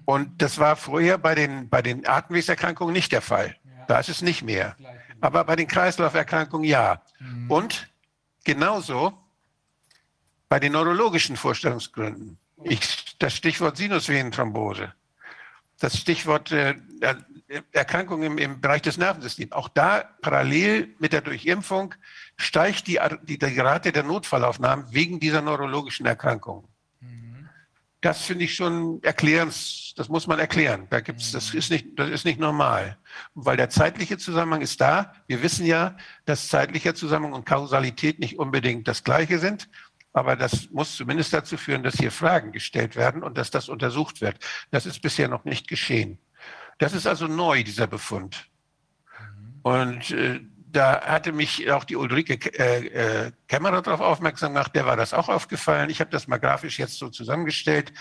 Und 0.04 0.42
das 0.42 0.58
war 0.58 0.76
vorher 0.76 1.18
bei 1.18 1.34
den, 1.34 1.68
bei 1.68 1.82
den 1.82 2.06
Atemwegserkrankungen 2.06 2.92
nicht 2.92 3.12
der 3.12 3.22
Fall. 3.22 3.56
Ja. 3.64 3.84
Da 3.86 3.98
ist 4.00 4.08
es 4.08 4.22
nicht 4.22 4.42
mehr. 4.42 4.76
Aber 5.20 5.44
bei 5.44 5.56
den 5.56 5.66
Kreislauferkrankungen 5.66 6.68
ja. 6.68 7.02
Mhm. 7.18 7.50
Und 7.50 7.88
genauso 8.44 9.14
bei 10.48 10.60
den 10.60 10.72
neurologischen 10.72 11.36
Vorstellungsgründen. 11.36 12.38
Ich, 12.62 13.16
das 13.18 13.34
Stichwort 13.34 13.76
Sinusvenenthrombose, 13.76 14.92
das 15.80 15.98
Stichwort 15.98 16.52
äh, 16.52 16.74
Erkrankungen 17.72 18.32
im, 18.32 18.38
im, 18.38 18.60
Bereich 18.60 18.82
des 18.82 18.96
Nervensystems. 18.96 19.52
Auch 19.52 19.68
da 19.68 20.04
parallel 20.22 20.94
mit 20.98 21.12
der 21.12 21.20
Durchimpfung 21.20 21.94
steigt 22.36 22.86
die, 22.86 23.00
die, 23.22 23.38
die 23.38 23.60
Rate 23.60 23.92
der 23.92 24.02
Notfallaufnahmen 24.02 24.86
wegen 24.90 25.20
dieser 25.20 25.42
neurologischen 25.42 26.06
Erkrankungen. 26.06 26.66
Das 28.04 28.20
finde 28.20 28.44
ich 28.44 28.54
schon 28.54 29.02
erklärens, 29.02 29.94
das 29.96 30.10
muss 30.10 30.26
man 30.26 30.38
erklären. 30.38 30.86
Da 30.90 31.00
gibt's, 31.00 31.32
das 31.32 31.54
ist 31.54 31.70
nicht, 31.70 31.98
das 31.98 32.10
ist 32.10 32.26
nicht 32.26 32.38
normal. 32.38 32.98
Weil 33.34 33.56
der 33.56 33.70
zeitliche 33.70 34.18
Zusammenhang 34.18 34.60
ist 34.60 34.78
da. 34.82 35.14
Wir 35.26 35.42
wissen 35.42 35.64
ja, 35.64 35.96
dass 36.26 36.48
zeitlicher 36.48 36.94
Zusammenhang 36.94 37.32
und 37.32 37.46
Kausalität 37.46 38.18
nicht 38.18 38.38
unbedingt 38.38 38.86
das 38.88 39.04
Gleiche 39.04 39.38
sind. 39.38 39.70
Aber 40.12 40.36
das 40.36 40.68
muss 40.70 40.96
zumindest 40.96 41.32
dazu 41.32 41.56
führen, 41.56 41.82
dass 41.82 41.94
hier 41.94 42.10
Fragen 42.10 42.52
gestellt 42.52 42.94
werden 42.94 43.22
und 43.22 43.38
dass 43.38 43.50
das 43.50 43.70
untersucht 43.70 44.20
wird. 44.20 44.36
Das 44.70 44.84
ist 44.84 45.00
bisher 45.00 45.28
noch 45.28 45.46
nicht 45.46 45.66
geschehen. 45.66 46.18
Das 46.76 46.92
ist 46.92 47.06
also 47.06 47.26
neu, 47.26 47.64
dieser 47.64 47.86
Befund. 47.86 48.50
Und 49.62 50.10
äh, 50.10 50.40
da 50.74 51.00
hatte 51.02 51.32
mich 51.32 51.70
auch 51.70 51.84
die 51.84 51.96
Ulrike 51.96 52.34
äh, 52.58 53.26
äh, 53.26 53.32
Kämmerer 53.48 53.82
darauf 53.82 54.00
aufmerksam 54.00 54.54
gemacht, 54.54 54.74
der 54.74 54.86
war 54.86 54.96
das 54.96 55.14
auch 55.14 55.28
aufgefallen. 55.28 55.90
Ich 55.90 56.00
habe 56.00 56.10
das 56.10 56.26
mal 56.26 56.38
grafisch 56.38 56.78
jetzt 56.78 56.98
so 56.98 57.08
zusammengestellt 57.08 57.92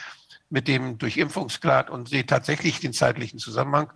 mit 0.49 0.67
dem 0.67 0.97
Durchimpfungsgrad 0.97 1.89
und 1.89 2.09
sehe 2.09 2.25
tatsächlich 2.25 2.79
den 2.79 2.93
zeitlichen 2.93 3.39
Zusammenhang. 3.39 3.91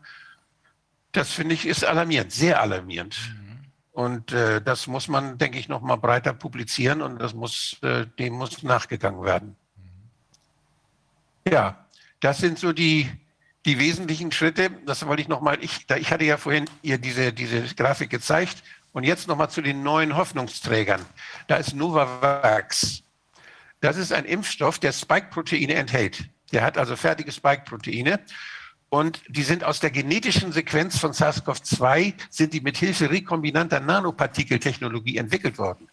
Das 1.11 1.31
finde 1.31 1.56
ich 1.56 1.65
ist 1.65 1.83
alarmierend, 1.83 2.31
sehr 2.31 2.61
alarmierend. 2.61 3.17
Mhm. 3.30 3.59
Und 3.91 4.31
äh, 4.31 4.61
das 4.61 4.85
muss 4.85 5.07
man, 5.07 5.38
denke 5.38 5.57
ich, 5.57 5.67
noch 5.67 5.81
mal 5.81 5.95
breiter 5.95 6.33
publizieren 6.33 7.01
und 7.01 7.19
das 7.19 7.33
muss, 7.33 7.77
äh, 7.81 8.06
dem 8.19 8.33
muss 8.33 8.61
nachgegangen 8.61 9.23
werden. 9.23 9.56
Mhm. 9.75 11.51
Ja, 11.51 11.85
das 12.19 12.38
sind 12.38 12.59
so 12.59 12.73
die, 12.73 13.09
die 13.67 13.79
wesentlichen 13.79 14.31
Schritte, 14.31 14.71
das 14.85 15.05
wollte 15.05 15.21
ich 15.21 15.27
nochmal, 15.27 15.57
ich, 15.61 15.85
ich 15.97 16.11
hatte 16.11 16.23
ja 16.23 16.37
vorhin 16.37 16.69
ihr 16.81 16.97
diese, 16.97 17.33
diese 17.33 17.63
Grafik 17.75 18.09
gezeigt 18.09 18.63
und 18.93 19.03
jetzt 19.03 19.27
nochmal 19.27 19.49
zu 19.49 19.61
den 19.61 19.83
neuen 19.83 20.15
Hoffnungsträgern. 20.15 21.05
Da 21.47 21.57
ist 21.57 21.75
Novavax. 21.75 23.03
Das 23.81 23.97
ist 23.97 24.13
ein 24.13 24.23
Impfstoff, 24.23 24.79
der 24.79 24.93
Spike-Proteine 24.93 25.73
enthält. 25.75 26.29
Der 26.53 26.63
hat 26.63 26.77
also 26.77 26.95
fertige 26.95 27.29
Spike-Proteine 27.29 28.21
und 28.87 29.21
die 29.27 29.43
sind 29.43 29.65
aus 29.65 29.81
der 29.81 29.91
genetischen 29.91 30.53
Sequenz 30.53 30.97
von 30.97 31.11
SARS-CoV-2 31.11 32.13
sind 32.29 32.53
die 32.53 32.61
mithilfe 32.61 33.11
rekombinanter 33.11 33.81
Nanopartikeltechnologie 33.81 35.17
entwickelt 35.17 35.57
worden. 35.57 35.89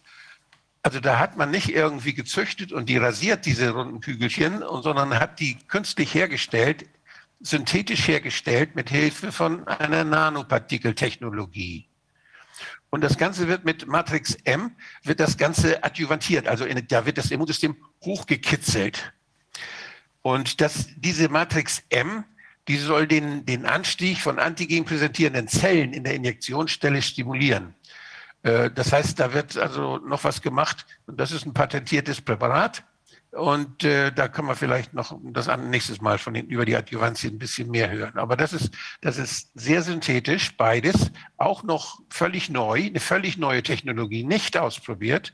Also 0.81 1.01
da 1.01 1.19
hat 1.19 1.35
man 1.35 1.51
nicht 1.51 1.69
irgendwie 1.69 2.13
gezüchtet 2.13 2.71
und 2.71 2.87
die 2.87 2.97
rasiert, 2.97 3.45
diese 3.45 3.71
runden 3.71 3.99
Kügelchen, 3.99 4.63
sondern 4.81 5.19
hat 5.19 5.41
die 5.41 5.57
künstlich 5.67 6.13
hergestellt 6.13 6.85
synthetisch 7.45 8.07
hergestellt 8.07 8.75
mit 8.75 8.89
Hilfe 8.89 9.31
von 9.31 9.67
einer 9.67 10.03
Nanopartikeltechnologie. 10.03 11.87
Und 12.89 13.01
das 13.01 13.17
Ganze 13.17 13.47
wird 13.47 13.65
mit 13.65 13.87
Matrix 13.87 14.35
M, 14.45 14.75
wird 15.03 15.19
das 15.19 15.37
Ganze 15.37 15.83
adjuvantiert, 15.83 16.47
also 16.47 16.65
in, 16.65 16.87
da 16.87 17.05
wird 17.05 17.17
das 17.17 17.31
Immunsystem 17.31 17.75
hochgekitzelt. 18.03 19.13
Und 20.21 20.59
das, 20.61 20.87
diese 20.95 21.29
Matrix 21.29 21.83
M, 21.89 22.23
die 22.67 22.77
soll 22.77 23.05
den, 23.07 23.45
den 23.45 23.65
Anstieg 23.65 24.19
von 24.19 24.39
Antigen 24.39 24.85
präsentierenden 24.85 25.47
Zellen 25.47 25.93
in 25.93 26.03
der 26.03 26.15
Injektionsstelle 26.15 27.01
stimulieren. 27.01 27.75
Äh, 28.41 28.71
das 28.71 28.91
heißt, 28.91 29.19
da 29.19 29.33
wird 29.33 29.55
also 29.57 29.97
noch 29.97 30.23
was 30.23 30.41
gemacht 30.41 30.85
und 31.05 31.19
das 31.19 31.31
ist 31.31 31.45
ein 31.45 31.53
patentiertes 31.53 32.21
Präparat. 32.21 32.83
Und 33.35 33.83
äh, 33.83 34.13
da 34.13 34.29
kann 34.29 34.45
man 34.45 34.55
vielleicht 34.55 34.93
noch 34.93 35.19
das 35.21 35.47
nächstes 35.57 35.99
Mal 35.99 36.17
von 36.17 36.33
den, 36.33 36.47
über 36.47 36.63
die 36.63 36.75
Adjuvantie 36.75 37.27
ein 37.27 37.37
bisschen 37.37 37.69
mehr 37.69 37.91
hören. 37.91 38.17
Aber 38.17 38.37
das 38.37 38.53
ist, 38.53 38.71
das 39.01 39.17
ist 39.17 39.51
sehr 39.55 39.81
synthetisch, 39.81 40.55
beides, 40.55 41.11
auch 41.35 41.63
noch 41.63 41.99
völlig 42.09 42.49
neu, 42.49 42.85
eine 42.85 43.01
völlig 43.01 43.37
neue 43.37 43.61
Technologie, 43.61 44.23
nicht 44.23 44.57
ausprobiert, 44.57 45.33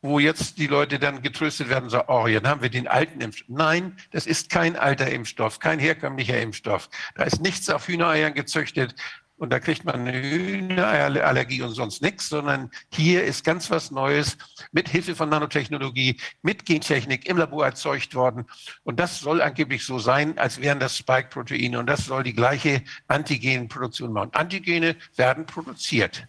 wo 0.00 0.18
jetzt 0.18 0.56
die 0.56 0.68
Leute 0.68 0.98
dann 0.98 1.20
getröstet 1.20 1.68
werden 1.68 1.90
sagen, 1.90 2.06
oh, 2.08 2.26
jetzt 2.26 2.46
haben 2.46 2.62
wir 2.62 2.70
den 2.70 2.88
alten 2.88 3.20
Impfstoff. 3.20 3.48
Nein, 3.48 3.96
das 4.10 4.26
ist 4.26 4.48
kein 4.48 4.76
alter 4.76 5.10
Impfstoff, 5.10 5.58
kein 5.58 5.78
herkömmlicher 5.78 6.40
Impfstoff. 6.40 6.88
Da 7.14 7.24
ist 7.24 7.42
nichts 7.42 7.68
auf 7.68 7.88
Hühnereiern 7.88 8.32
gezüchtet. 8.32 8.94
Und 9.38 9.50
da 9.50 9.60
kriegt 9.60 9.84
man 9.84 10.06
eine 10.06 10.20
Hühnerallergie 10.20 11.62
und 11.62 11.70
sonst 11.70 12.02
nichts, 12.02 12.28
sondern 12.28 12.70
hier 12.92 13.24
ist 13.24 13.44
ganz 13.44 13.70
was 13.70 13.90
Neues 13.90 14.36
mit 14.72 14.88
Hilfe 14.88 15.14
von 15.14 15.28
Nanotechnologie, 15.28 16.20
mit 16.42 16.66
Gentechnik 16.66 17.28
im 17.28 17.38
Labor 17.38 17.64
erzeugt 17.64 18.14
worden. 18.14 18.46
Und 18.82 18.98
das 18.98 19.20
soll 19.20 19.40
angeblich 19.40 19.84
so 19.84 19.98
sein, 19.98 20.36
als 20.38 20.60
wären 20.60 20.80
das 20.80 20.96
Spike-Proteine 20.96 21.78
und 21.78 21.86
das 21.86 22.04
soll 22.04 22.24
die 22.24 22.34
gleiche 22.34 22.82
Antigenproduktion 23.06 24.12
machen. 24.12 24.30
Antigene 24.32 24.96
werden 25.16 25.46
produziert. 25.46 26.26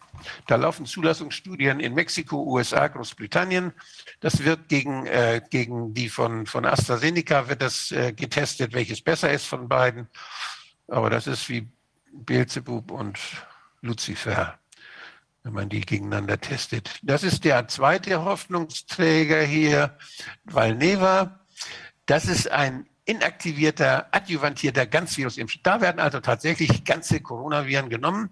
Da 0.47 0.55
laufen 0.55 0.85
Zulassungsstudien 0.85 1.79
in 1.79 1.93
Mexiko, 1.95 2.43
USA, 2.43 2.87
Großbritannien. 2.87 3.73
Das 4.19 4.43
wird 4.43 4.69
gegen, 4.69 5.05
äh, 5.07 5.41
gegen 5.49 5.93
die 5.93 6.09
von, 6.09 6.45
von 6.45 6.65
AstraZeneca 6.65 7.49
wird 7.49 7.61
das 7.61 7.91
äh, 7.91 8.13
getestet, 8.13 8.73
welches 8.73 9.01
besser 9.01 9.31
ist 9.31 9.45
von 9.45 9.67
beiden. 9.67 10.07
Aber 10.87 11.09
das 11.09 11.27
ist 11.27 11.47
wie 11.49 11.67
Beelzebub 12.13 12.91
und 12.91 13.19
Luzifer, 13.81 14.59
wenn 15.43 15.53
man 15.53 15.69
die 15.69 15.81
gegeneinander 15.81 16.39
testet. 16.39 16.99
Das 17.01 17.23
ist 17.23 17.45
der 17.45 17.67
zweite 17.67 18.23
Hoffnungsträger 18.23 19.41
hier, 19.41 19.97
Valneva. 20.43 21.39
Das 22.05 22.25
ist 22.25 22.49
ein 22.51 22.89
inaktivierter, 23.09 24.07
adjuvantierter 24.11 24.85
Ganzvirusimpfstoff. 24.85 25.63
Da 25.63 25.81
werden 25.81 25.99
also 25.99 26.19
tatsächlich 26.19 26.83
ganze 26.83 27.21
Coronaviren 27.21 27.89
genommen, 27.89 28.29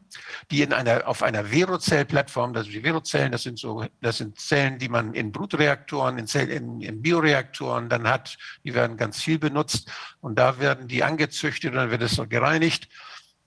die 0.52 0.62
in 0.62 0.72
einer, 0.72 1.08
auf 1.08 1.24
einer 1.24 1.46
Verozell-Plattform, 1.46 2.54
sind 2.54 2.72
die 2.72 2.82
Verozellen, 2.82 3.32
das 3.32 3.42
sind 3.42 3.58
so, 3.58 3.86
das 4.02 4.20
sind 4.20 4.40
Zellen, 4.40 4.78
die 4.78 4.88
man 4.88 5.16
in 5.16 5.32
Blutreaktoren, 5.32 6.20
in, 6.20 6.28
Zell, 6.28 6.50
in, 6.50 6.80
in 6.82 7.02
Bioreaktoren 7.02 7.90
dann 7.90 8.08
hat. 8.08 8.38
Die 8.64 8.76
werden 8.76 8.98
ganz 8.98 9.20
viel 9.20 9.40
benutzt 9.40 9.92
und 10.22 10.38
da 10.38 10.60
werden 10.60 10.88
die 10.88 11.04
angezüchtet 11.04 11.72
und 11.72 11.78
dann 11.78 11.90
wird 11.90 12.04
es 12.04 12.12
so 12.12 12.28
gereinigt. 12.28 12.88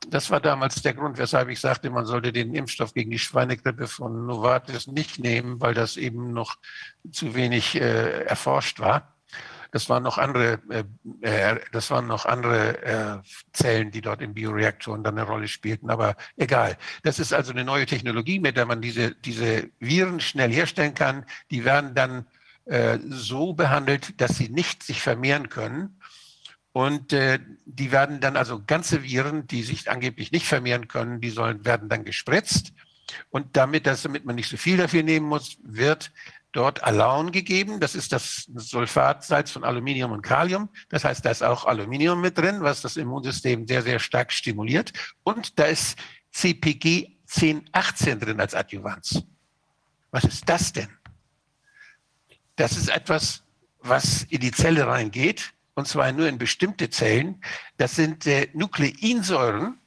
Das 0.09 0.31
war 0.31 0.41
damals 0.41 0.83
der 0.83 0.95
Grund, 0.95 1.19
weshalb 1.19 1.51
ich 1.51 1.61
sagte, 1.61 1.91
man 1.91 2.07
sollte 2.07 2.33
den 2.33 2.55
Impfstoff 2.55 2.95
gegen 2.95 3.11
die 3.11 3.19
Schweinegrippe 3.19 3.87
von 3.87 4.27
Novartis 4.27 4.87
nicht 4.87 5.19
nehmen, 5.19 5.61
weil 5.61 5.75
das 5.75 5.97
eben 5.97 6.33
noch 6.33 6.57
zu 7.13 7.35
wenig 7.35 7.77
äh, 7.77 8.25
erforscht 8.25 8.81
war. 8.81 9.15
Das 9.73 9.89
waren 9.89 10.03
noch 10.03 10.19
andere, 10.19 10.61
äh, 10.71 10.85
äh, 11.21 11.61
das 11.73 11.91
waren 11.91 12.07
noch 12.07 12.27
andere 12.27 12.83
äh, 12.83 13.19
Zellen, 13.53 13.91
die 13.91 14.01
dort 14.01 14.21
in 14.21 14.35
Bioreaktoren 14.35 15.05
dann 15.05 15.19
eine 15.19 15.27
Rolle 15.27 15.49
spielten. 15.49 15.91
Aber 15.91 16.17
egal. 16.37 16.77
Das 17.03 17.19
ist 17.19 17.33
also 17.33 17.53
eine 17.53 17.65
neue 17.65 17.87
Technologie, 17.87 18.41
mit 18.41 18.57
der 18.57 18.67
man 18.67 18.81
diese, 18.81 19.15
diese 19.15 19.71
Viren 19.79 20.21
schnell 20.21 20.53
herstellen 20.53 20.95
kann. 20.95 21.25
Die 21.51 21.65
werden 21.65 21.95
dann 21.95 22.27
äh, 22.65 22.99
so 23.09 23.53
behandelt, 23.53 24.21
dass 24.21 24.37
sie 24.37 24.49
nicht 24.49 24.83
sich 24.83 25.03
vermehren 25.03 25.49
können. 25.49 26.00
Und 26.73 27.13
äh, 27.13 27.41
die 27.65 27.91
werden 27.91 28.21
dann 28.21 28.37
also 28.37 28.63
ganze 28.65 29.03
Viren, 29.03 29.47
die 29.47 29.63
sich 29.63 29.91
angeblich 29.91 30.31
nicht 30.31 30.47
vermehren 30.47 30.89
können, 30.89 31.21
die 31.21 31.31
sollen, 31.31 31.65
werden 31.65 31.89
dann 31.89 32.05
gespritzt. 32.05 32.73
Und 33.31 33.57
damit, 33.57 33.87
dass, 33.87 34.03
damit 34.03 34.25
man 34.25 34.37
nicht 34.37 34.49
so 34.49 34.57
viel 34.57 34.77
dafür 34.77 35.03
nehmen 35.03 35.27
muss, 35.27 35.59
wird 35.63 36.13
dort 36.53 36.83
Alaun 36.85 37.33
gegeben. 37.33 37.81
Das 37.81 37.95
ist 37.95 38.13
das 38.13 38.49
Sulfatsalz 38.55 39.51
von 39.51 39.65
Aluminium 39.65 40.13
und 40.13 40.23
Kalium. 40.23 40.69
Das 40.89 41.05
heißt, 41.05 41.25
da 41.25 41.31
ist 41.31 41.43
auch 41.43 41.65
Aluminium 41.65 42.21
mit 42.21 42.39
drin, 42.39 42.61
was 42.61 42.83
das 42.83 42.97
Immunsystem 42.97 43.67
sehr, 43.67 43.83
sehr 43.83 43.99
stark 43.99 44.33
stimuliert. 44.33 44.93
Und 45.23 45.59
da 45.59 45.65
ist 45.65 45.99
CPG 46.33 47.17
1018 47.29 48.19
drin 48.19 48.41
als 48.41 48.55
Adjuvanz. 48.55 49.23
Was 50.11 50.25
ist 50.25 50.49
das 50.49 50.73
denn? 50.73 50.89
Das 52.57 52.77
ist 52.77 52.89
etwas, 52.89 53.43
was 53.81 54.25
in 54.25 54.41
die 54.41 54.51
Zelle 54.51 54.87
reingeht, 54.87 55.53
und 55.75 55.89
zwar 55.89 56.13
nur 56.13 56.29
in 56.29 56.39
bestimmte 56.39 56.91
Zellen. 56.91 57.43
Das 57.77 57.97
sind 57.97 58.27
äh, 58.27 58.49
Nukleinsäuren, 58.55 59.79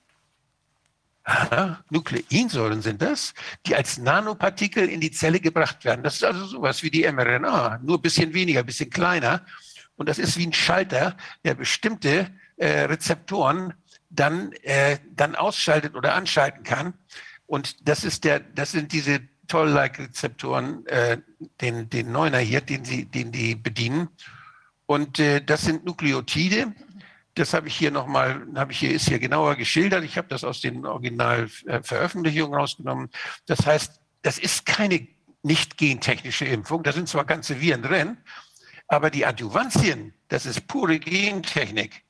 Aha, 1.25 1.81
Nukleinsäuren 1.89 2.81
sind 2.81 3.01
das, 3.01 3.33
die 3.65 3.75
als 3.75 3.97
Nanopartikel 3.97 4.89
in 4.89 4.99
die 4.99 5.11
Zelle 5.11 5.39
gebracht 5.39 5.85
werden. 5.85 6.03
Das 6.03 6.15
ist 6.15 6.25
also 6.25 6.45
sowas 6.45 6.83
wie 6.83 6.91
die 6.91 7.09
mRNA, 7.09 7.79
nur 7.81 7.97
ein 7.97 8.01
bisschen 8.01 8.33
weniger, 8.33 8.59
ein 8.59 8.65
bisschen 8.65 8.89
kleiner. 8.89 9.45
Und 9.95 10.09
das 10.09 10.19
ist 10.19 10.37
wie 10.37 10.45
ein 10.45 10.53
Schalter, 10.53 11.15
der 11.45 11.53
bestimmte 11.53 12.29
äh, 12.57 12.81
Rezeptoren 12.81 13.73
dann, 14.09 14.51
äh, 14.63 14.97
dann 15.15 15.35
ausschaltet 15.35 15.95
oder 15.95 16.13
anschalten 16.13 16.63
kann. 16.63 16.93
Und 17.45 17.87
das 17.87 18.03
ist 18.03 18.25
der, 18.25 18.41
das 18.41 18.71
sind 18.71 18.91
diese 18.91 19.21
Toll-like-Rezeptoren, 19.47 20.85
äh, 20.87 21.19
den, 21.61 21.89
den 21.89 22.11
Neuner 22.11 22.39
hier, 22.39 22.61
den 22.61 22.83
sie, 22.83 23.05
den 23.05 23.31
die 23.31 23.55
bedienen. 23.55 24.09
Und 24.85 25.19
äh, 25.19 25.43
das 25.43 25.61
sind 25.61 25.85
Nukleotide, 25.85 26.73
das 27.35 27.53
habe 27.53 27.67
ich 27.67 27.75
hier 27.75 27.91
nochmal, 27.91 28.45
habe 28.55 28.71
ich 28.71 28.79
hier, 28.79 28.91
ist 28.91 29.07
hier 29.07 29.19
genauer 29.19 29.55
geschildert. 29.55 30.03
Ich 30.03 30.17
habe 30.17 30.27
das 30.27 30.43
aus 30.43 30.61
den 30.61 30.85
Originalveröffentlichungen 30.85 32.53
rausgenommen. 32.53 33.09
Das 33.47 33.65
heißt, 33.65 33.99
das 34.21 34.37
ist 34.37 34.65
keine 34.65 35.07
nicht 35.41 35.77
gentechnische 35.77 36.45
Impfung. 36.45 36.83
Da 36.83 36.91
sind 36.91 37.09
zwar 37.09 37.25
ganze 37.25 37.59
Viren 37.59 37.81
drin, 37.81 38.17
aber 38.87 39.09
die 39.09 39.25
Adjuvantien, 39.25 40.13
das 40.27 40.45
ist 40.45 40.67
pure 40.67 40.99
Gentechnik. 40.99 42.03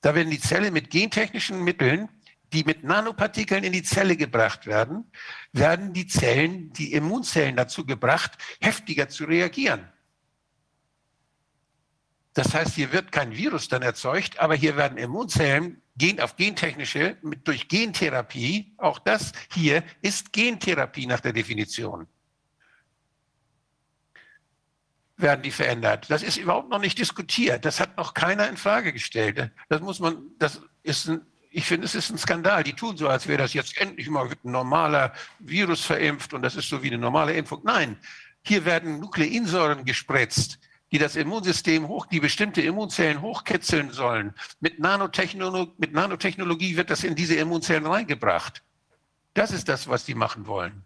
Da 0.00 0.14
werden 0.14 0.30
die 0.30 0.40
Zelle 0.40 0.70
mit 0.70 0.90
gentechnischen 0.90 1.62
Mitteln, 1.62 2.08
die 2.52 2.64
mit 2.64 2.84
Nanopartikeln 2.84 3.64
in 3.64 3.72
die 3.72 3.82
Zelle 3.82 4.16
gebracht 4.16 4.66
werden, 4.66 5.10
werden 5.52 5.92
die 5.92 6.06
Zellen, 6.06 6.72
die 6.72 6.92
Immunzellen 6.92 7.56
dazu 7.56 7.84
gebracht, 7.84 8.32
heftiger 8.60 9.08
zu 9.08 9.24
reagieren. 9.24 9.88
Das 12.34 12.52
heißt, 12.52 12.74
hier 12.74 12.92
wird 12.92 13.12
kein 13.12 13.36
Virus 13.36 13.68
dann 13.68 13.82
erzeugt, 13.82 14.40
aber 14.40 14.56
hier 14.56 14.76
werden 14.76 14.98
Immunzellen 14.98 15.80
gehen 15.96 16.20
auf 16.20 16.34
gentechnische, 16.34 17.16
mit, 17.22 17.46
durch 17.46 17.68
Gentherapie, 17.68 18.74
auch 18.76 18.98
das 18.98 19.32
hier 19.52 19.84
ist 20.02 20.32
Gentherapie 20.32 21.06
nach 21.06 21.20
der 21.20 21.32
Definition, 21.32 22.08
werden 25.16 25.42
die 25.42 25.52
verändert. 25.52 26.06
Das 26.10 26.24
ist 26.24 26.36
überhaupt 26.36 26.70
noch 26.70 26.80
nicht 26.80 26.98
diskutiert. 26.98 27.64
Das 27.64 27.78
hat 27.78 27.96
noch 27.96 28.14
keiner 28.14 28.48
in 28.48 28.56
Frage 28.56 28.92
gestellt. 28.92 29.52
Das 29.68 29.80
muss 29.80 30.00
man, 30.00 30.18
das 30.40 30.60
ist 30.82 31.08
ein, 31.08 31.20
ich 31.50 31.66
finde, 31.66 31.84
es 31.84 31.94
ist 31.94 32.10
ein 32.10 32.18
Skandal. 32.18 32.64
Die 32.64 32.72
tun 32.72 32.96
so, 32.96 33.08
als 33.08 33.28
wäre 33.28 33.38
das 33.38 33.54
jetzt 33.54 33.78
endlich 33.78 34.08
mal 34.10 34.26
ein 34.26 34.50
normaler 34.50 35.12
Virus 35.38 35.84
verimpft 35.84 36.34
und 36.34 36.42
das 36.42 36.56
ist 36.56 36.68
so 36.68 36.82
wie 36.82 36.88
eine 36.88 36.98
normale 36.98 37.34
Impfung. 37.34 37.60
Nein, 37.62 37.96
hier 38.42 38.64
werden 38.64 38.98
Nukleinsäuren 38.98 39.84
gespritzt 39.84 40.58
die 40.94 40.98
das 41.00 41.16
Immunsystem 41.16 41.88
hoch, 41.88 42.06
die 42.06 42.20
bestimmte 42.20 42.62
Immunzellen 42.62 43.20
hochkitzeln 43.20 43.90
sollen. 43.90 44.32
Mit, 44.60 44.78
Nanotechnologie, 44.78 45.72
mit 45.76 45.92
Nanotechnologie 45.92 46.76
wird 46.76 46.88
das 46.88 47.02
in 47.02 47.16
diese 47.16 47.34
Immunzellen 47.34 47.84
reingebracht. 47.84 48.62
Das 49.34 49.50
ist 49.50 49.68
das, 49.68 49.88
was 49.88 50.04
die 50.04 50.14
machen 50.14 50.46
wollen. 50.46 50.84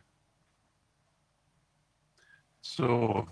So. 2.62 3.28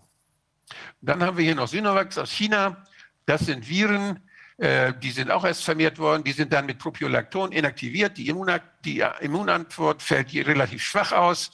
Dann 1.00 1.22
haben 1.22 1.38
wir 1.38 1.46
hier 1.46 1.54
noch 1.54 1.66
Sinovax 1.66 2.18
aus 2.18 2.30
China. 2.30 2.84
Das 3.24 3.46
sind 3.46 3.66
Viren, 3.66 4.20
äh, 4.58 4.92
die 5.02 5.12
sind 5.12 5.30
auch 5.30 5.46
erst 5.46 5.64
vermehrt 5.64 5.98
worden. 5.98 6.24
Die 6.24 6.32
sind 6.32 6.52
dann 6.52 6.66
mit 6.66 6.78
Propiolacton 6.78 7.52
inaktiviert. 7.52 8.18
Die, 8.18 8.28
Immun 8.28 8.50
die 8.84 9.02
Immunantwort 9.20 10.02
fällt 10.02 10.34
relativ 10.34 10.82
schwach 10.82 11.12
aus. 11.12 11.50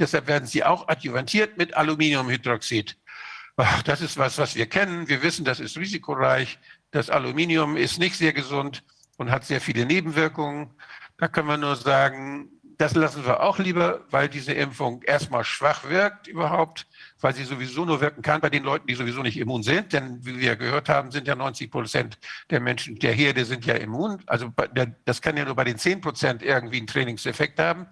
Deshalb 0.00 0.26
werden 0.26 0.48
sie 0.48 0.64
auch 0.64 0.88
adjuvantiert 0.88 1.58
mit 1.58 1.74
Aluminiumhydroxid 1.74 2.96
ach, 3.56 3.82
das 3.82 4.00
ist 4.00 4.18
was, 4.18 4.38
was 4.38 4.54
wir 4.54 4.66
kennen. 4.66 5.08
Wir 5.08 5.22
wissen, 5.22 5.44
das 5.44 5.60
ist 5.60 5.76
risikoreich. 5.76 6.58
Das 6.90 7.10
Aluminium 7.10 7.76
ist 7.76 7.98
nicht 7.98 8.16
sehr 8.16 8.32
gesund 8.32 8.82
und 9.16 9.30
hat 9.30 9.44
sehr 9.44 9.60
viele 9.60 9.86
Nebenwirkungen. 9.86 10.70
Da 11.18 11.28
können 11.28 11.48
wir 11.48 11.56
nur 11.56 11.76
sagen, 11.76 12.50
das 12.78 12.94
lassen 12.94 13.24
wir 13.24 13.40
auch 13.40 13.58
lieber, 13.58 14.00
weil 14.10 14.28
diese 14.28 14.52
Impfung 14.52 15.02
erstmal 15.02 15.44
schwach 15.44 15.88
wirkt 15.88 16.26
überhaupt, 16.26 16.86
weil 17.20 17.34
sie 17.34 17.44
sowieso 17.44 17.84
nur 17.84 18.00
wirken 18.00 18.22
kann 18.22 18.40
bei 18.40 18.50
den 18.50 18.64
Leuten, 18.64 18.86
die 18.86 18.94
sowieso 18.94 19.22
nicht 19.22 19.38
immun 19.38 19.62
sind. 19.62 19.92
Denn 19.92 20.24
wie 20.24 20.38
wir 20.40 20.56
gehört 20.56 20.88
haben, 20.88 21.12
sind 21.12 21.28
ja 21.28 21.36
90 21.36 21.70
Prozent 21.70 22.18
der 22.50 22.60
Menschen 22.60 22.98
der 22.98 23.12
Herde 23.12 23.44
sind 23.44 23.64
ja 23.64 23.74
immun. 23.74 24.22
Also 24.26 24.52
das 25.04 25.22
kann 25.22 25.36
ja 25.36 25.44
nur 25.44 25.54
bei 25.54 25.64
den 25.64 25.78
10 25.78 26.00
Prozent 26.00 26.42
irgendwie 26.42 26.78
einen 26.78 26.86
Trainingseffekt 26.86 27.58
haben. 27.58 27.86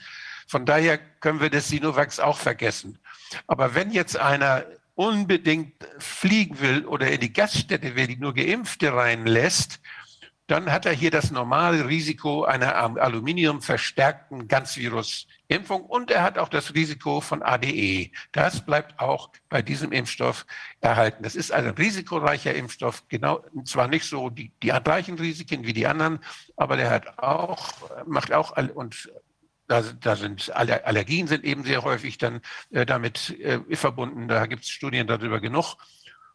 Von 0.48 0.66
daher 0.66 0.98
können 0.98 1.40
wir 1.40 1.50
das 1.50 1.68
Sinovax 1.68 2.18
auch 2.18 2.38
vergessen. 2.38 2.98
Aber 3.46 3.74
wenn 3.74 3.92
jetzt 3.92 4.18
einer 4.18 4.64
unbedingt 4.94 5.74
fliegen 5.98 6.60
will 6.60 6.86
oder 6.86 7.10
in 7.10 7.20
die 7.20 7.32
Gaststätte 7.32 7.96
will, 7.96 8.06
die 8.06 8.16
nur 8.16 8.34
Geimpfte 8.34 8.92
reinlässt, 8.92 9.80
dann 10.48 10.70
hat 10.70 10.84
er 10.84 10.92
hier 10.92 11.10
das 11.10 11.30
normale 11.30 11.88
Risiko 11.88 12.44
einer 12.44 12.74
aluminiumverstärkten 12.74 14.48
Ganzvirusimpfung 14.48 15.82
und 15.82 16.10
er 16.10 16.22
hat 16.22 16.36
auch 16.36 16.48
das 16.48 16.74
Risiko 16.74 17.20
von 17.22 17.42
ADE. 17.42 18.10
Das 18.32 18.66
bleibt 18.66 18.98
auch 18.98 19.30
bei 19.48 19.62
diesem 19.62 19.92
Impfstoff 19.92 20.44
erhalten. 20.80 21.22
Das 21.22 21.36
ist 21.36 21.52
ein 21.52 21.68
risikoreicher 21.68 22.54
Impfstoff, 22.54 23.04
genau, 23.08 23.42
zwar 23.64 23.88
nicht 23.88 24.04
so 24.04 24.28
die, 24.28 24.52
die 24.62 24.68
gleichen 24.84 25.18
Risiken 25.18 25.64
wie 25.64 25.72
die 25.72 25.86
anderen, 25.86 26.18
aber 26.56 26.76
der 26.76 26.90
hat 26.90 27.18
auch, 27.18 27.72
macht 28.04 28.32
auch 28.32 28.56
und 28.74 29.10
da, 29.72 29.80
da 29.80 30.16
sind 30.16 30.54
Allergien 30.54 31.26
sind 31.26 31.44
eben 31.44 31.64
sehr 31.64 31.82
häufig 31.82 32.18
dann 32.18 32.42
äh, 32.70 32.84
damit 32.84 33.30
äh, 33.40 33.58
verbunden. 33.74 34.28
Da 34.28 34.44
gibt 34.44 34.64
es 34.64 34.68
Studien 34.68 35.06
darüber 35.06 35.40
genug. 35.40 35.76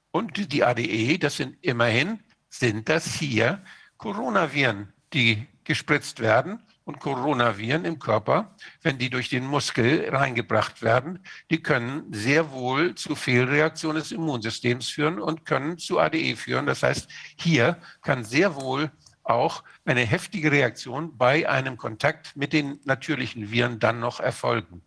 Und 0.09 0.51
die 0.51 0.64
ADE, 0.64 1.19
das 1.19 1.38
sind 1.38 1.57
immerhin, 1.61 2.19
sind 2.49 2.90
das 2.90 3.14
hier 3.14 3.61
Coronaviren, 3.98 4.91
die 5.14 5.45
gespritzt 5.64 6.19
werden. 6.19 6.64
Und 6.83 6.99
Coronaviren 6.99 7.83
im 7.83 7.99
Körper, 7.99 8.56
wenn 8.82 8.98
die 8.98 9.09
durch 9.09 9.30
den 9.30 9.45
Muskel 9.45 10.07
reingebracht 10.09 10.82
werden, 10.82 11.19
die 11.51 11.61
können 11.61 12.14
sehr 12.14 12.51
wohl 12.51 12.95
zu 12.95 13.14
Fehlreaktionen 13.14 14.01
des 14.01 14.14
Immunsystems 14.14 14.88
führen 14.88 15.19
und 15.19 15.45
können 15.45 15.77
zu 15.77 15.99
ADE 15.99 16.38
führen. 16.38 16.66
Das 16.66 16.83
heißt, 16.83 17.09
hier 17.35 17.77
kann 18.01 18.24
sehr 18.24 18.56
wohl 18.56 18.90
auch 19.30 19.64
eine 19.85 20.01
heftige 20.01 20.51
Reaktion 20.51 21.17
bei 21.17 21.47
einem 21.49 21.77
Kontakt 21.77 22.35
mit 22.35 22.53
den 22.53 22.80
natürlichen 22.85 23.51
Viren 23.51 23.80
dann 23.80 23.99
noch 23.99 24.19
erfolgen. 24.19 24.81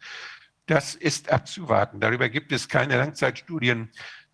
Das 0.67 0.94
ist 0.94 1.31
abzuwarten. 1.31 2.01
Darüber 2.01 2.28
gibt 2.28 2.52
es 2.52 2.69
keine 2.69 2.97
Langzeitstudien. 2.97 3.91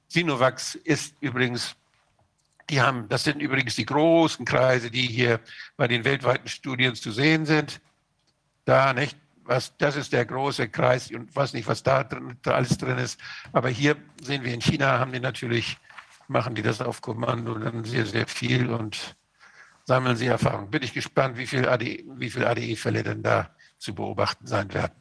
Sinovax 0.08 0.74
ist 0.74 1.16
übrigens 1.20 1.76
die 2.70 2.80
haben, 2.80 3.08
das 3.08 3.24
sind 3.24 3.40
übrigens 3.40 3.76
die 3.76 3.86
großen 3.86 4.44
Kreise, 4.44 4.90
die 4.90 5.06
hier 5.06 5.40
bei 5.76 5.86
den 5.86 6.04
weltweiten 6.04 6.48
Studien 6.48 6.94
zu 6.94 7.12
sehen 7.12 7.46
sind. 7.46 7.80
Da 8.64 8.92
nicht, 8.92 9.16
was, 9.44 9.76
das 9.78 9.96
ist 9.96 10.12
der 10.12 10.24
große 10.24 10.68
Kreis 10.68 11.10
und 11.12 11.34
weiß 11.34 11.52
nicht, 11.52 11.68
was 11.68 11.82
da, 11.82 12.02
drin, 12.02 12.36
da 12.42 12.52
alles 12.52 12.76
drin 12.76 12.98
ist. 12.98 13.20
Aber 13.52 13.68
hier 13.68 13.96
sehen 14.20 14.42
wir 14.42 14.52
in 14.52 14.60
China 14.60 14.98
haben 14.98 15.12
die 15.12 15.20
natürlich, 15.20 15.78
machen 16.26 16.56
die 16.56 16.62
das 16.62 16.80
auf 16.80 17.00
Kommando 17.00 17.54
dann 17.54 17.84
sehr, 17.84 18.06
sehr 18.06 18.26
viel 18.26 18.70
und 18.70 19.14
sammeln 19.86 20.16
sie 20.16 20.26
Erfahrung. 20.26 20.70
Bin 20.70 20.82
ich 20.82 20.92
gespannt, 20.92 21.38
wie 21.38 21.46
viel 21.46 21.68
ADE, 21.68 22.04
viel 22.28 22.44
ADE-Fälle 22.44 23.02
denn 23.02 23.22
da 23.22 23.50
zu 23.78 23.94
beobachten 23.94 24.46
sein 24.46 24.74
werden. 24.74 25.00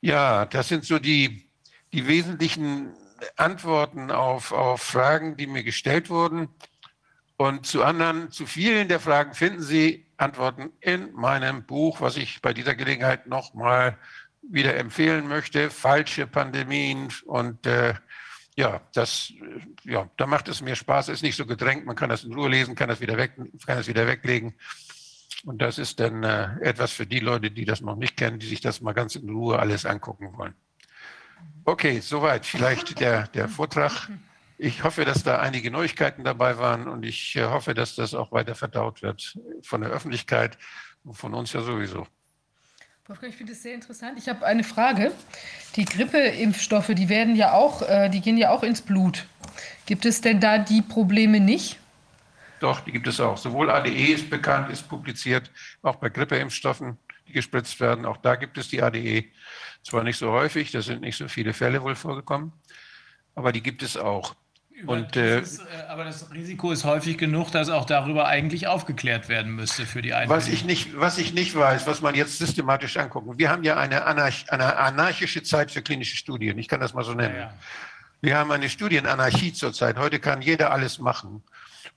Ja, 0.00 0.44
das 0.44 0.68
sind 0.68 0.84
so 0.84 0.98
die, 0.98 1.48
die 1.92 2.06
wesentlichen 2.06 2.92
Antworten 3.36 4.10
auf, 4.10 4.52
auf 4.52 4.82
Fragen, 4.82 5.36
die 5.36 5.46
mir 5.46 5.64
gestellt 5.64 6.10
wurden. 6.10 6.48
Und 7.36 7.66
zu 7.66 7.82
anderen, 7.82 8.30
zu 8.30 8.46
vielen 8.46 8.88
der 8.88 9.00
Fragen 9.00 9.34
finden 9.34 9.62
Sie 9.62 10.06
Antworten 10.18 10.70
in 10.80 11.12
meinem 11.12 11.64
Buch, 11.64 12.00
was 12.00 12.16
ich 12.16 12.42
bei 12.42 12.52
dieser 12.52 12.74
Gelegenheit 12.74 13.26
nochmal 13.26 13.98
wieder 14.42 14.76
empfehlen 14.76 15.26
möchte. 15.26 15.70
Falsche 15.70 16.26
Pandemien. 16.26 17.08
Und 17.24 17.66
äh, 17.66 17.94
ja, 18.56 18.80
das, 18.92 19.32
ja, 19.84 20.08
da 20.16 20.26
macht 20.26 20.48
es 20.48 20.60
mir 20.60 20.76
Spaß. 20.76 21.08
Ist 21.08 21.22
nicht 21.22 21.36
so 21.36 21.46
gedrängt. 21.46 21.86
Man 21.86 21.96
kann 21.96 22.08
das 22.08 22.24
in 22.24 22.34
Ruhe 22.34 22.48
lesen, 22.48 22.74
kann 22.74 22.88
das 22.88 23.00
wieder, 23.00 23.16
weg, 23.16 23.32
kann 23.36 23.76
das 23.76 23.88
wieder 23.88 24.06
weglegen. 24.06 24.54
Und 25.44 25.60
das 25.60 25.78
ist 25.78 26.00
dann 26.00 26.22
äh, 26.22 26.58
etwas 26.60 26.92
für 26.92 27.06
die 27.06 27.18
Leute, 27.18 27.50
die 27.50 27.64
das 27.64 27.80
noch 27.80 27.96
nicht 27.96 28.16
kennen, 28.16 28.38
die 28.38 28.46
sich 28.46 28.60
das 28.60 28.80
mal 28.80 28.92
ganz 28.92 29.16
in 29.16 29.28
Ruhe 29.28 29.58
alles 29.58 29.84
angucken 29.84 30.36
wollen. 30.36 30.54
Okay, 31.64 32.00
soweit 32.00 32.46
vielleicht 32.46 33.00
der, 33.00 33.26
der 33.28 33.48
Vortrag. 33.48 34.08
Ich 34.56 34.84
hoffe, 34.84 35.04
dass 35.04 35.24
da 35.24 35.40
einige 35.40 35.70
Neuigkeiten 35.70 36.22
dabei 36.22 36.58
waren 36.58 36.86
und 36.86 37.04
ich 37.04 37.36
äh, 37.36 37.44
hoffe, 37.44 37.74
dass 37.74 37.96
das 37.96 38.14
auch 38.14 38.32
weiter 38.32 38.54
verdaut 38.54 39.02
wird 39.02 39.36
von 39.62 39.80
der 39.80 39.90
Öffentlichkeit 39.90 40.56
und 41.02 41.14
von 41.14 41.34
uns 41.34 41.52
ja 41.52 41.60
sowieso. 41.60 42.06
Ich 43.06 43.36
finde 43.36 43.52
es 43.52 43.62
sehr 43.62 43.74
interessant. 43.74 44.18
Ich 44.18 44.30
habe 44.30 44.46
eine 44.46 44.64
Frage. 44.64 45.12
Die 45.76 45.84
Grippeimpfstoffe, 45.84 46.86
die 46.94 47.10
werden 47.10 47.36
ja 47.36 47.52
auch, 47.52 47.82
äh, 47.82 48.08
die 48.08 48.22
gehen 48.22 48.38
ja 48.38 48.48
auch 48.48 48.62
ins 48.62 48.80
Blut. 48.80 49.26
Gibt 49.84 50.06
es 50.06 50.22
denn 50.22 50.40
da 50.40 50.56
die 50.56 50.80
Probleme 50.80 51.38
nicht? 51.38 51.78
Doch, 52.60 52.80
die 52.80 52.92
gibt 52.92 53.06
es 53.06 53.20
auch. 53.20 53.36
Sowohl 53.36 53.68
ADE 53.68 53.90
ist 53.90 54.30
bekannt, 54.30 54.70
ist 54.70 54.88
publiziert, 54.88 55.50
auch 55.82 55.96
bei 55.96 56.08
Grippeimpfstoffen, 56.08 56.96
die 57.28 57.32
gespritzt 57.32 57.78
werden. 57.78 58.06
Auch 58.06 58.16
da 58.16 58.36
gibt 58.36 58.56
es 58.56 58.68
die 58.68 58.82
ADE. 58.82 59.26
Zwar 59.82 60.02
nicht 60.02 60.16
so 60.16 60.30
häufig, 60.30 60.70
da 60.70 60.80
sind 60.80 61.02
nicht 61.02 61.18
so 61.18 61.28
viele 61.28 61.52
Fälle 61.52 61.82
wohl 61.82 61.96
vorgekommen, 61.96 62.54
aber 63.34 63.52
die 63.52 63.62
gibt 63.62 63.82
es 63.82 63.98
auch. 63.98 64.34
Und, 64.86 65.16
äh, 65.16 65.40
ist, 65.40 65.60
äh, 65.60 65.64
aber 65.88 66.04
das 66.04 66.32
Risiko 66.32 66.72
ist 66.72 66.84
häufig 66.84 67.16
genug, 67.16 67.50
dass 67.52 67.70
auch 67.70 67.84
darüber 67.84 68.26
eigentlich 68.26 68.66
aufgeklärt 68.66 69.28
werden 69.28 69.54
müsste 69.54 69.86
für 69.86 70.02
die 70.02 70.12
Einzelnen. 70.12 70.36
Was 70.36 70.48
ich 70.48 70.64
nicht, 70.64 70.98
was 70.98 71.16
ich 71.18 71.32
nicht 71.32 71.54
weiß, 71.54 71.86
was 71.86 72.00
man 72.00 72.14
jetzt 72.14 72.38
systematisch 72.38 72.96
angucken. 72.96 73.38
Wir 73.38 73.50
haben 73.50 73.62
ja 73.62 73.76
eine, 73.76 74.04
Anarch 74.04 74.46
eine 74.50 74.76
anarchische 74.76 75.42
Zeit 75.42 75.70
für 75.70 75.82
klinische 75.82 76.16
Studien. 76.16 76.58
Ich 76.58 76.68
kann 76.68 76.80
das 76.80 76.92
mal 76.92 77.04
so 77.04 77.14
nennen. 77.14 77.36
Ja, 77.36 77.40
ja. 77.42 77.54
Wir 78.20 78.36
haben 78.36 78.50
eine 78.50 78.68
Studienanarchie 78.68 79.52
zurzeit. 79.52 79.96
Heute 79.98 80.18
kann 80.18 80.42
jeder 80.42 80.72
alles 80.72 80.98
machen. 80.98 81.42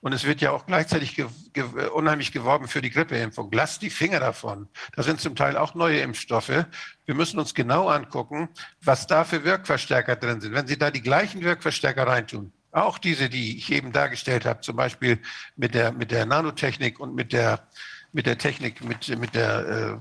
Und 0.00 0.12
es 0.12 0.24
wird 0.24 0.40
ja 0.40 0.52
auch 0.52 0.66
gleichzeitig 0.66 1.16
ge 1.16 1.26
ge 1.52 1.64
unheimlich 1.88 2.30
geworben 2.30 2.68
für 2.68 2.80
die 2.80 2.90
Grippeimpfung. 2.90 3.50
Lasst 3.52 3.82
die 3.82 3.90
Finger 3.90 4.20
davon. 4.20 4.68
Da 4.94 5.02
sind 5.02 5.20
zum 5.20 5.34
Teil 5.34 5.56
auch 5.56 5.74
neue 5.74 5.98
Impfstoffe. 6.00 6.66
Wir 7.06 7.14
müssen 7.14 7.40
uns 7.40 7.54
genau 7.54 7.88
angucken, 7.88 8.48
was 8.80 9.06
da 9.06 9.24
für 9.24 9.42
Wirkverstärker 9.42 10.14
drin 10.14 10.40
sind. 10.40 10.52
Wenn 10.52 10.68
Sie 10.68 10.78
da 10.78 10.92
die 10.92 11.02
gleichen 11.02 11.40
Wirkverstärker 11.40 12.06
reintun, 12.06 12.52
auch 12.84 12.98
diese, 12.98 13.28
die 13.28 13.58
ich 13.58 13.70
eben 13.72 13.92
dargestellt 13.92 14.44
habe, 14.44 14.60
zum 14.60 14.76
Beispiel 14.76 15.18
mit 15.56 15.74
der, 15.74 15.92
mit 15.92 16.10
der 16.10 16.26
Nanotechnik 16.26 17.00
und 17.00 17.14
mit 17.14 17.32
der, 17.32 17.68
mit 18.12 18.26
der 18.26 18.38
Technik, 18.38 18.84
mit, 18.84 19.08
mit 19.18 19.34
der 19.34 20.00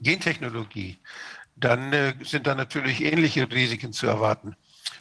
äh, 0.00 0.02
Gentechnologie, 0.02 0.98
dann 1.56 1.92
äh, 1.92 2.14
sind 2.22 2.46
da 2.46 2.54
natürlich 2.54 3.02
ähnliche 3.02 3.50
Risiken 3.50 3.92
zu 3.92 4.06
erwarten. 4.06 4.56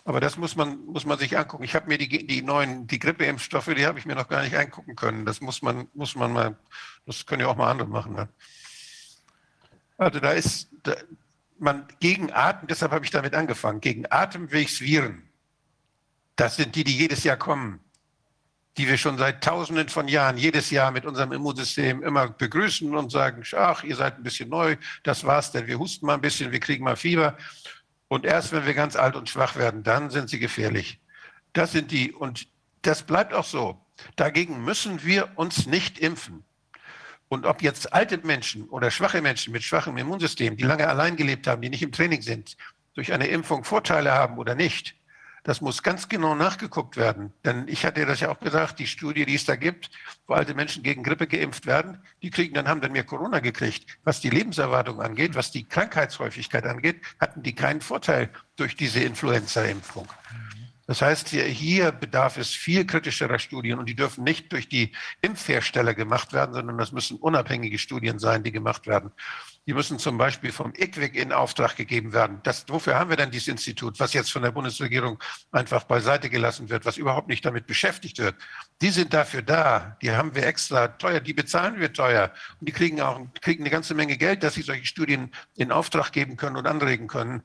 Aber 0.05 0.19
das 0.19 0.37
muss 0.37 0.55
man, 0.55 0.85
muss 0.85 1.05
man 1.05 1.19
sich 1.19 1.37
angucken. 1.37 1.63
Ich 1.63 1.75
habe 1.75 1.87
mir 1.87 1.97
die, 1.97 2.25
die 2.25 2.41
neuen, 2.41 2.87
die 2.87 2.99
Grippeimpfstoffe, 2.99 3.73
die 3.75 3.85
habe 3.85 3.99
ich 3.99 4.05
mir 4.05 4.15
noch 4.15 4.27
gar 4.27 4.43
nicht 4.43 4.55
angucken 4.55 4.95
können. 4.95 5.25
Das 5.25 5.41
muss 5.41 5.61
man, 5.61 5.87
muss 5.93 6.15
man 6.15 6.33
mal, 6.33 6.57
das 7.05 7.25
können 7.25 7.41
ja 7.41 7.47
auch 7.47 7.55
mal 7.55 7.69
andere 7.69 7.87
machen. 7.87 8.13
Ne? 8.13 8.27
Also 9.97 10.19
da 10.19 10.31
ist, 10.31 10.69
da, 10.83 10.95
man 11.59 11.87
gegen 11.99 12.31
Atem, 12.31 12.67
deshalb 12.67 12.91
habe 12.91 13.05
ich 13.05 13.11
damit 13.11 13.35
angefangen, 13.35 13.81
gegen 13.81 14.05
Atemwegsviren. 14.09 15.28
Das 16.39 16.55
sind 16.55 16.73
die, 16.75 16.85
die 16.85 16.97
jedes 16.97 17.25
Jahr 17.25 17.35
kommen, 17.35 17.81
die 18.77 18.87
wir 18.87 18.97
schon 18.97 19.17
seit 19.17 19.43
Tausenden 19.43 19.89
von 19.89 20.07
Jahren 20.07 20.37
jedes 20.37 20.69
Jahr 20.69 20.89
mit 20.89 21.05
unserem 21.05 21.33
Immunsystem 21.33 22.01
immer 22.01 22.29
begrüßen 22.29 22.95
und 22.95 23.11
sagen, 23.11 23.43
ach, 23.57 23.83
ihr 23.83 23.97
seid 23.97 24.15
ein 24.15 24.23
bisschen 24.23 24.47
neu, 24.47 24.77
das 25.03 25.25
war's 25.25 25.51
denn, 25.51 25.67
wir 25.67 25.77
husten 25.77 26.05
mal 26.05 26.13
ein 26.13 26.21
bisschen, 26.21 26.53
wir 26.53 26.61
kriegen 26.61 26.85
mal 26.85 26.95
Fieber. 26.95 27.37
Und 28.07 28.23
erst 28.23 28.53
wenn 28.53 28.65
wir 28.65 28.73
ganz 28.73 28.95
alt 28.95 29.17
und 29.17 29.27
schwach 29.27 29.57
werden, 29.57 29.83
dann 29.83 30.11
sind 30.11 30.29
sie 30.29 30.39
gefährlich. 30.39 31.01
Das 31.51 31.73
sind 31.73 31.91
die, 31.91 32.13
und 32.13 32.47
das 32.83 33.03
bleibt 33.03 33.33
auch 33.33 33.43
so. 33.43 33.85
Dagegen 34.15 34.63
müssen 34.63 35.03
wir 35.03 35.33
uns 35.35 35.67
nicht 35.67 35.99
impfen. 35.99 36.45
Und 37.27 37.45
ob 37.45 37.61
jetzt 37.61 37.91
alte 37.91 38.17
Menschen 38.19 38.69
oder 38.69 38.91
schwache 38.91 39.21
Menschen 39.21 39.51
mit 39.51 39.63
schwachem 39.63 39.97
Immunsystem, 39.97 40.55
die 40.55 40.63
lange 40.63 40.87
allein 40.87 41.17
gelebt 41.17 41.47
haben, 41.47 41.61
die 41.61 41.69
nicht 41.69 41.83
im 41.83 41.91
Training 41.91 42.21
sind, 42.21 42.55
durch 42.93 43.11
eine 43.11 43.27
Impfung 43.27 43.65
Vorteile 43.65 44.13
haben 44.13 44.37
oder 44.37 44.55
nicht, 44.55 44.95
das 45.49 45.61
muss 45.61 45.81
ganz 45.81 46.07
genau 46.07 46.35
nachgeguckt 46.35 46.95
werden. 46.95 47.33
Denn 47.43 47.67
ich 47.67 47.83
hatte 47.83 48.05
das 48.05 48.19
ja 48.19 48.29
auch 48.29 48.39
gesagt, 48.39 48.77
die 48.77 48.85
Studie, 48.85 49.25
die 49.25 49.33
es 49.33 49.45
da 49.45 49.55
gibt, 49.55 49.89
wo 50.27 50.35
alte 50.35 50.53
Menschen 50.53 50.83
gegen 50.83 51.01
Grippe 51.01 51.25
geimpft 51.25 51.65
werden, 51.65 52.03
die 52.21 52.29
kriegen 52.29 52.53
dann, 52.53 52.67
haben 52.67 52.81
dann 52.81 52.91
mehr 52.91 53.03
Corona 53.03 53.39
gekriegt. 53.39 53.97
Was 54.03 54.21
die 54.21 54.29
Lebenserwartung 54.29 55.01
angeht, 55.01 55.33
was 55.33 55.49
die 55.49 55.67
Krankheitshäufigkeit 55.67 56.67
angeht, 56.67 57.01
hatten 57.19 57.41
die 57.41 57.55
keinen 57.55 57.81
Vorteil 57.81 58.29
durch 58.57 58.75
diese 58.75 58.99
Influenza-Impfung. 58.99 60.07
Das 60.85 61.01
heißt, 61.01 61.29
hier, 61.29 61.45
hier, 61.45 61.93
bedarf 61.93 62.37
es 62.37 62.49
viel 62.49 62.85
kritischerer 62.85 63.39
Studien 63.39 63.79
und 63.79 63.89
die 63.89 63.95
dürfen 63.95 64.23
nicht 64.23 64.51
durch 64.53 64.69
die 64.69 64.91
Impfhersteller 65.21 65.95
gemacht 65.95 66.31
werden, 66.31 66.53
sondern 66.53 66.77
das 66.77 66.91
müssen 66.91 67.17
unabhängige 67.17 67.79
Studien 67.79 68.19
sein, 68.19 68.43
die 68.43 68.51
gemacht 68.51 68.85
werden. 68.85 69.11
Die 69.69 69.75
müssen 69.75 69.99
zum 69.99 70.17
Beispiel 70.17 70.51
vom 70.51 70.73
IQWIC 70.75 71.13
in 71.13 71.31
Auftrag 71.31 71.75
gegeben 71.75 72.11
werden. 72.11 72.39
Das, 72.41 72.65
wofür 72.69 72.97
haben 72.97 73.11
wir 73.11 73.17
denn 73.17 73.29
dieses 73.29 73.49
Institut, 73.49 73.99
was 73.99 74.13
jetzt 74.13 74.31
von 74.31 74.41
der 74.41 74.49
Bundesregierung 74.49 75.19
einfach 75.51 75.83
beiseite 75.83 76.27
gelassen 76.31 76.71
wird, 76.71 76.85
was 76.85 76.97
überhaupt 76.97 77.27
nicht 77.27 77.45
damit 77.45 77.67
beschäftigt 77.67 78.17
wird? 78.17 78.35
Die 78.81 78.89
sind 78.89 79.13
dafür 79.13 79.43
da. 79.43 79.95
Die 80.01 80.09
haben 80.09 80.33
wir 80.33 80.47
extra 80.47 80.87
teuer, 80.87 81.19
die 81.19 81.35
bezahlen 81.35 81.79
wir 81.79 81.93
teuer. 81.93 82.33
Und 82.59 82.67
die 82.67 82.71
kriegen 82.71 82.99
auch 82.99 83.21
kriegen 83.41 83.61
eine 83.61 83.69
ganze 83.69 83.93
Menge 83.93 84.17
Geld, 84.17 84.41
dass 84.41 84.55
sie 84.55 84.63
solche 84.63 84.87
Studien 84.87 85.29
in 85.55 85.71
Auftrag 85.71 86.13
geben 86.13 86.35
können 86.35 86.55
und 86.57 86.65
anregen 86.65 87.05
können. 87.05 87.43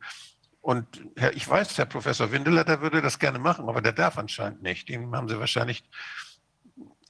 Und 0.63 1.03
ich 1.35 1.47
weiß, 1.47 1.77
Herr 1.77 1.85
Professor 1.85 2.33
Windeler, 2.33 2.65
der 2.65 2.81
würde 2.81 3.03
das 3.03 3.19
gerne 3.19 3.39
machen, 3.39 3.69
aber 3.69 3.83
der 3.83 3.93
darf 3.93 4.17
anscheinend 4.17 4.63
nicht. 4.63 4.89
Dem 4.89 5.15
haben 5.15 5.29
sie 5.29 5.39
wahrscheinlich, 5.39 5.85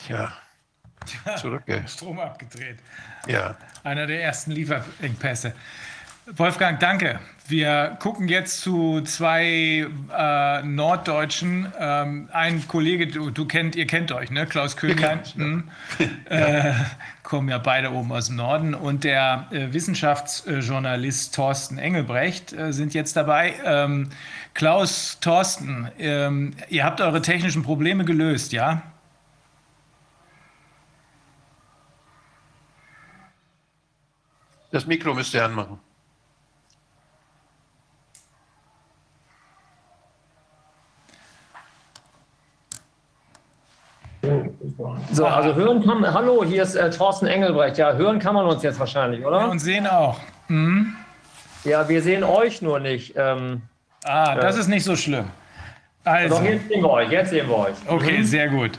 tja, 0.01 0.37
zurückge... 1.37 1.85
Strom 1.87 2.19
abgedreht. 2.19 2.79
Ja. 3.27 3.57
Einer 3.83 4.07
der 4.07 4.23
ersten 4.23 4.51
Lieferengpässe. 4.51 5.55
Wolfgang, 6.37 6.81
danke. 6.81 7.21
Wir 7.47 7.99
gucken 8.01 8.29
jetzt 8.29 8.63
zu 8.63 9.03
zwei 9.03 9.87
äh, 10.17 10.63
Norddeutschen. 10.63 11.71
Ähm, 11.79 12.31
ein 12.33 12.67
Kollege, 12.67 13.07
du, 13.07 13.29
du, 13.29 13.45
kennt, 13.45 13.77
ihr 13.77 13.87
kennt 13.87 14.11
euch, 14.11 14.31
ne? 14.31 14.47
Klaus 14.47 14.79
Köhler. 14.79 15.21
Hm, 15.35 15.69
äh, 16.31 16.73
kommen 17.23 17.51
ja 17.51 17.59
beide 17.59 17.93
oben 17.93 18.11
aus 18.13 18.29
dem 18.29 18.37
Norden. 18.37 18.75
Und 18.75 19.05
der 19.05 19.49
äh, 19.51 19.75
Wissenschaftsjournalist 19.75 21.35
Thorsten 21.35 21.77
Engelbrecht 21.77 22.55
äh, 22.55 22.73
sind 22.73 22.95
jetzt 22.95 23.17
dabei. 23.17 23.53
Ähm, 23.63 24.09
Klaus, 24.55 25.19
Thorsten, 25.21 25.89
ähm, 25.99 26.55
ihr 26.71 26.85
habt 26.85 27.03
eure 27.03 27.21
technischen 27.21 27.63
Probleme 27.63 28.07
gelöst, 28.07 28.55
ja? 28.55 28.83
Das 34.75 34.87
Mikro 34.87 35.15
müsst 35.15 35.33
ihr 35.35 35.45
anmachen. 35.45 35.79
Ja, 44.23 44.31
So, 45.13 45.27
also 45.27 45.55
hören 45.55 45.85
kann 45.85 46.01
man, 46.01 46.13
hallo, 46.13 46.45
hier 46.45 46.65
ist 46.65 46.75
äh, 46.75 46.91
Thorsten 46.91 47.27
Engelbrecht. 47.27 47.79
Ja, 47.79 47.93
hören 47.93 48.19
kann 48.19 48.35
man 48.35 48.47
uns 48.47 48.65
jetzt 48.65 48.81
wahrscheinlich, 48.81 49.25
oder? 49.25 49.49
Und 49.49 49.61
sehen 49.61 49.87
auch. 49.87 50.19
Ja, 51.63 51.89
wir 51.89 52.03
sehen 52.03 52.25
euch 52.25 52.61
nur 52.61 52.81
nicht. 52.81 53.15
Ähm, 53.17 53.63
Ah, 54.05 54.35
das 54.35 54.57
ist 54.59 54.67
nicht 54.67 54.85
so 54.85 54.97
schlimm. 54.97 55.27
doch, 56.05 56.13
Also, 56.13 56.43
jetzt 56.43 56.69
sehen 56.69 56.83
wir 56.83 56.91
euch, 56.91 57.11
jetzt 57.11 57.31
sehen 57.31 57.49
wir 57.49 57.57
euch. 57.59 57.75
okay, 57.87 58.23
sehr 58.23 58.49
gut. 58.49 58.73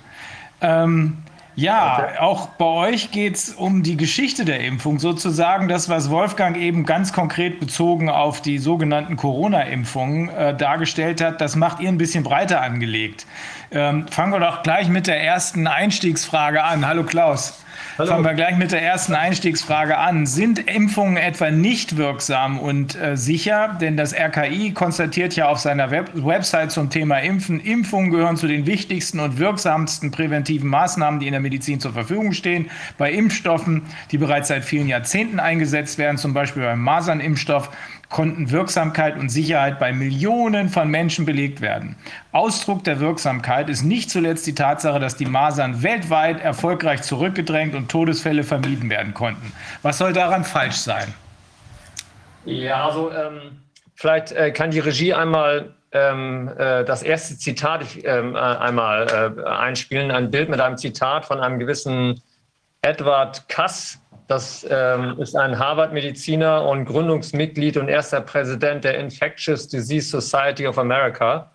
Ähm, 0.59 1.17
ja, 1.55 2.19
auch 2.19 2.47
bei 2.47 2.65
euch 2.65 3.11
geht 3.11 3.35
es 3.35 3.53
um 3.53 3.81
die 3.81 3.97
Geschichte 3.97 4.45
der 4.45 4.59
Impfung, 4.59 4.99
sozusagen 4.99 5.67
das, 5.67 5.89
was 5.89 6.09
Wolfgang 6.09 6.57
eben 6.57 6.85
ganz 6.85 7.13
konkret 7.13 7.59
bezogen 7.59 8.09
auf 8.09 8.41
die 8.41 8.57
sogenannten 8.57 9.15
Corona-Impfungen 9.15 10.29
äh, 10.29 10.55
dargestellt 10.55 11.21
hat, 11.21 11.41
das 11.41 11.55
macht 11.55 11.79
ihr 11.79 11.89
ein 11.89 11.97
bisschen 11.97 12.23
breiter 12.23 12.61
angelegt. 12.61 13.25
Ähm, 13.71 14.07
fangen 14.09 14.33
wir 14.33 14.39
doch 14.39 14.63
gleich 14.63 14.89
mit 14.89 15.07
der 15.07 15.21
ersten 15.21 15.67
Einstiegsfrage 15.67 16.63
an. 16.63 16.85
Hallo 16.85 17.03
Klaus. 17.03 17.64
Fangen 17.97 18.25
wir 18.25 18.33
gleich 18.33 18.57
mit 18.57 18.73
der 18.73 18.81
ersten 18.81 19.15
Einstiegsfrage 19.15 19.97
an. 19.97 20.25
Sind 20.25 20.59
Impfungen 20.59 21.15
etwa 21.15 21.49
nicht 21.49 21.95
wirksam 21.95 22.59
und 22.59 22.93
äh, 23.01 23.15
sicher? 23.15 23.77
Denn 23.79 23.95
das 23.95 24.13
RKI 24.13 24.73
konstatiert 24.73 25.33
ja 25.37 25.47
auf 25.47 25.59
seiner 25.59 25.91
Web 25.91 26.11
Website 26.13 26.73
zum 26.73 26.89
Thema 26.89 27.19
Impfen, 27.19 27.61
Impfungen 27.61 28.11
gehören 28.11 28.35
zu 28.35 28.47
den 28.47 28.65
wichtigsten 28.65 29.21
und 29.21 29.39
wirksamsten 29.39 30.11
präventiven 30.11 30.67
Maßnahmen, 30.69 31.21
die 31.21 31.27
in 31.27 31.31
der 31.31 31.39
Medizin 31.39 31.79
zur 31.79 31.93
Verfügung 31.93 32.33
stehen. 32.33 32.69
Bei 32.97 33.13
Impfstoffen, 33.13 33.83
die 34.11 34.17
bereits 34.17 34.49
seit 34.49 34.65
vielen 34.65 34.89
Jahrzehnten 34.89 35.39
eingesetzt 35.39 35.97
werden, 35.97 36.17
zum 36.17 36.33
Beispiel 36.33 36.63
beim 36.63 36.81
Masernimpfstoff, 36.81 37.69
konnten 38.09 38.51
Wirksamkeit 38.51 39.17
und 39.17 39.29
Sicherheit 39.29 39.79
bei 39.79 39.91
Millionen 39.93 40.69
von 40.69 40.89
Menschen 40.89 41.25
belegt 41.25 41.61
werden. 41.61 41.95
Ausdruck 42.31 42.83
der 42.83 42.99
Wirksamkeit 42.99 43.69
ist 43.69 43.83
nicht 43.83 44.09
zuletzt 44.09 44.45
die 44.47 44.55
Tatsache, 44.55 44.99
dass 44.99 45.15
die 45.17 45.25
Masern 45.25 45.83
weltweit 45.83 46.41
erfolgreich 46.41 47.01
zurückgedrängt 47.01 47.75
und 47.75 47.89
Todesfälle 47.89 48.43
vermieden 48.43 48.89
werden 48.89 49.13
konnten. 49.13 49.51
Was 49.81 49.97
soll 49.97 50.13
daran 50.13 50.43
falsch 50.43 50.77
sein? 50.77 51.13
Ja, 52.45 52.85
also 52.85 53.11
ähm, 53.11 53.59
vielleicht 53.95 54.31
äh, 54.31 54.51
kann 54.51 54.71
die 54.71 54.79
Regie 54.79 55.13
einmal 55.13 55.73
ähm, 55.95 56.51
äh, 56.57 56.83
das 56.83 57.03
erste 57.03 57.37
Zitat 57.37 57.81
ich, 57.81 58.05
ähm, 58.05 58.35
äh, 58.35 58.39
einmal 58.39 59.35
äh, 59.37 59.43
einspielen. 59.49 60.11
Ein 60.11 60.29
Bild 60.29 60.49
mit 60.49 60.59
einem 60.59 60.77
Zitat 60.77 61.25
von 61.25 61.39
einem 61.39 61.57
gewissen 61.57 62.21
Edward 62.81 63.47
Kass. 63.47 63.99
Das 64.27 64.65
ähm, 64.69 65.19
ist 65.19 65.35
ein 65.35 65.59
Harvard-Mediziner 65.59 66.65
und 66.65 66.85
Gründungsmitglied 66.85 67.77
und 67.77 67.89
erster 67.89 68.21
Präsident 68.21 68.83
der 68.83 68.97
Infectious 68.97 69.67
Disease 69.67 70.19
Society 70.19 70.65
of 70.67 70.79
America. 70.79 71.51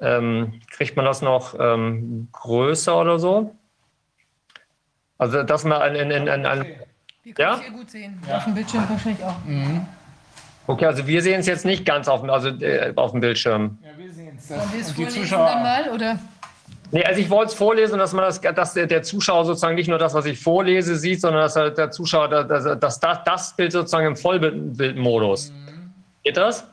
Ähm, 0.00 0.60
kriegt 0.70 0.96
man 0.96 1.04
das 1.04 1.22
noch 1.22 1.54
ähm, 1.58 2.28
größer 2.32 2.98
oder 3.00 3.18
so? 3.18 3.54
Also, 5.18 5.42
dass 5.42 5.64
man 5.64 5.94
in, 5.94 6.10
in, 6.10 6.26
in, 6.26 6.44
in, 6.44 6.64
Wir 7.24 7.34
können 7.34 7.48
Ja? 7.48 7.60
hier 7.60 7.70
gut 7.70 7.90
sehen. 7.90 8.20
Auf 8.32 8.44
dem 8.44 8.54
Bildschirm 8.54 8.88
wahrscheinlich 8.88 9.24
auch. 9.24 9.36
Okay, 10.68 10.84
also 10.86 11.06
wir 11.06 11.22
sehen 11.22 11.40
es 11.40 11.46
jetzt 11.46 11.64
nicht 11.64 11.84
ganz 11.86 12.08
auf, 12.08 12.20
dem- 12.20 12.30
also, 12.30 12.48
äh, 12.48 12.92
auf 12.94 13.12
dem 13.12 13.20
Bildschirm. 13.20 13.78
Ja, 13.82 13.90
wir 13.96 14.12
sehen 14.12 14.36
es. 14.36 14.50
Wollen 14.50 14.60
wir 14.72 14.80
es 14.80 14.92
vorlesen 14.92 15.22
Zuschauer 15.22 15.46
dann 15.46 15.62
mal? 15.62 15.90
Oder? 15.90 16.18
Nee, 16.90 17.04
also 17.04 17.20
ich 17.20 17.28
wollte 17.28 17.52
es 17.52 17.54
vorlesen, 17.54 17.98
dass 17.98 18.12
man 18.12 18.24
das, 18.24 18.40
dass 18.40 18.72
der, 18.74 19.02
Zuschauer 19.02 19.44
sozusagen 19.44 19.74
nicht 19.74 19.88
nur 19.88 19.98
das, 19.98 20.14
was 20.14 20.24
ich 20.24 20.40
vorlese, 20.40 20.96
sieht, 20.96 21.20
sondern 21.20 21.42
dass 21.42 21.54
halt 21.56 21.76
der 21.76 21.90
Zuschauer, 21.90 22.28
dass, 22.28 22.64
dass 22.80 22.98
das, 23.00 23.24
das 23.24 23.56
Bild 23.56 23.72
sozusagen 23.72 24.06
im 24.06 24.16
Vollbildmodus. 24.16 25.52
Geht 26.24 26.36
das? 26.36 26.64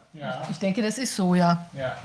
Ich 0.50 0.58
denke, 0.60 0.82
das 0.82 0.98
ist 0.98 1.16
so, 1.16 1.35
ja. 1.35 1.66
Ja. 1.77 1.98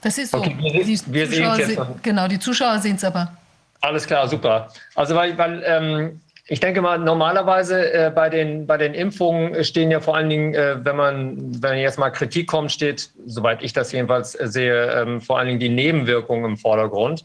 Das 0.00 0.16
ist 0.18 0.30
so. 0.30 0.38
Okay, 0.38 0.56
wir- 0.60 0.84
die 0.84 1.00
wir 1.06 1.26
sehen's 1.26 1.36
Zuschauer 1.36 1.58
jetzt 1.58 1.78
noch. 1.78 2.02
Genau, 2.02 2.28
die 2.28 2.38
Zuschauer 2.38 2.78
sehen 2.78 2.96
es 2.96 3.04
aber. 3.04 3.32
Alles 3.80 4.06
klar, 4.06 4.28
super. 4.28 4.68
Also 4.94 5.16
weil, 5.16 5.36
weil 5.36 5.62
ähm, 5.66 6.20
ich 6.46 6.60
denke 6.60 6.80
mal, 6.80 6.98
normalerweise 6.98 7.92
äh, 7.92 8.10
bei, 8.14 8.30
den, 8.30 8.66
bei 8.66 8.76
den 8.76 8.94
Impfungen 8.94 9.64
stehen 9.64 9.90
ja 9.90 9.98
vor 10.00 10.16
allen 10.16 10.28
Dingen, 10.30 10.54
äh, 10.54 10.76
wenn 10.84 10.96
man, 10.96 11.62
wenn 11.62 11.78
jetzt 11.78 11.98
mal 11.98 12.10
Kritik 12.10 12.46
kommt, 12.46 12.70
steht, 12.70 13.10
soweit 13.26 13.62
ich 13.62 13.72
das 13.72 13.90
jedenfalls 13.90 14.36
äh, 14.36 14.46
sehe, 14.46 14.92
ähm, 14.92 15.20
vor 15.20 15.38
allen 15.38 15.48
Dingen 15.48 15.60
die 15.60 15.68
Nebenwirkungen 15.68 16.44
im 16.44 16.56
Vordergrund. 16.56 17.24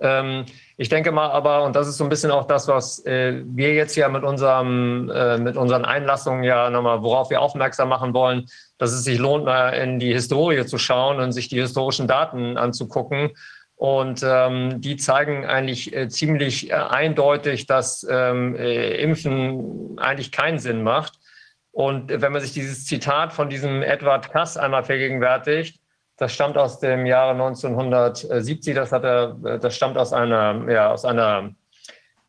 Ähm, 0.00 0.46
ich 0.76 0.88
denke 0.88 1.12
mal 1.12 1.30
aber, 1.30 1.64
und 1.64 1.76
das 1.76 1.86
ist 1.86 1.98
so 1.98 2.04
ein 2.04 2.10
bisschen 2.10 2.30
auch 2.30 2.46
das, 2.46 2.66
was 2.66 3.04
äh, 3.04 3.42
wir 3.44 3.74
jetzt 3.74 3.96
ja 3.96 4.08
mit, 4.08 4.24
unserem, 4.24 5.10
äh, 5.10 5.36
mit 5.36 5.56
unseren 5.56 5.84
Einlassungen 5.84 6.42
ja 6.42 6.70
nochmal, 6.70 7.02
worauf 7.02 7.30
wir 7.30 7.42
aufmerksam 7.42 7.90
machen 7.90 8.14
wollen, 8.14 8.46
dass 8.78 8.92
es 8.92 9.04
sich 9.04 9.18
lohnt, 9.18 9.44
mal 9.44 9.70
in 9.70 9.98
die 9.98 10.12
Historie 10.12 10.64
zu 10.64 10.78
schauen 10.78 11.20
und 11.20 11.32
sich 11.32 11.48
die 11.48 11.60
historischen 11.60 12.08
Daten 12.08 12.56
anzugucken. 12.56 13.32
Und 13.76 14.22
ähm, 14.22 14.80
die 14.80 14.96
zeigen 14.96 15.46
eigentlich 15.46 15.96
äh, 15.96 16.08
ziemlich 16.08 16.74
eindeutig, 16.74 17.66
dass 17.66 18.06
ähm, 18.10 18.54
äh, 18.54 18.96
Impfen 19.02 19.98
eigentlich 19.98 20.32
keinen 20.32 20.58
Sinn 20.58 20.82
macht. 20.82 21.14
Und 21.72 22.10
wenn 22.10 22.32
man 22.32 22.42
sich 22.42 22.52
dieses 22.52 22.84
Zitat 22.84 23.32
von 23.32 23.48
diesem 23.48 23.82
Edward 23.82 24.30
Kass 24.32 24.58
einmal 24.58 24.84
vergegenwärtigt, 24.84 25.79
das 26.20 26.34
stammt 26.34 26.58
aus 26.58 26.78
dem 26.78 27.06
Jahre 27.06 27.32
1970, 27.32 28.74
das, 28.74 28.92
hat 28.92 29.04
er, 29.04 29.58
das 29.58 29.74
stammt 29.74 29.96
aus 29.96 30.12
einer, 30.12 30.70
ja, 30.70 30.92
aus 30.92 31.06
einer 31.06 31.54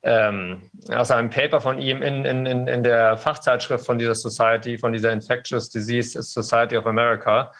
ähm, 0.03 0.71
aus 0.89 1.11
einem 1.11 1.29
Paper 1.29 1.59
von 1.59 1.77
ihm 1.77 2.01
in, 2.01 2.25
in, 2.25 2.45
in, 2.45 2.67
in 2.67 2.83
der 2.83 3.17
Fachzeitschrift 3.17 3.85
von 3.85 3.99
dieser 3.99 4.15
Society, 4.15 4.77
von 4.77 4.93
dieser 4.93 5.11
Infectious 5.11 5.69
Disease 5.69 6.19
Society 6.23 6.77
of 6.77 6.87
America. 6.87 7.51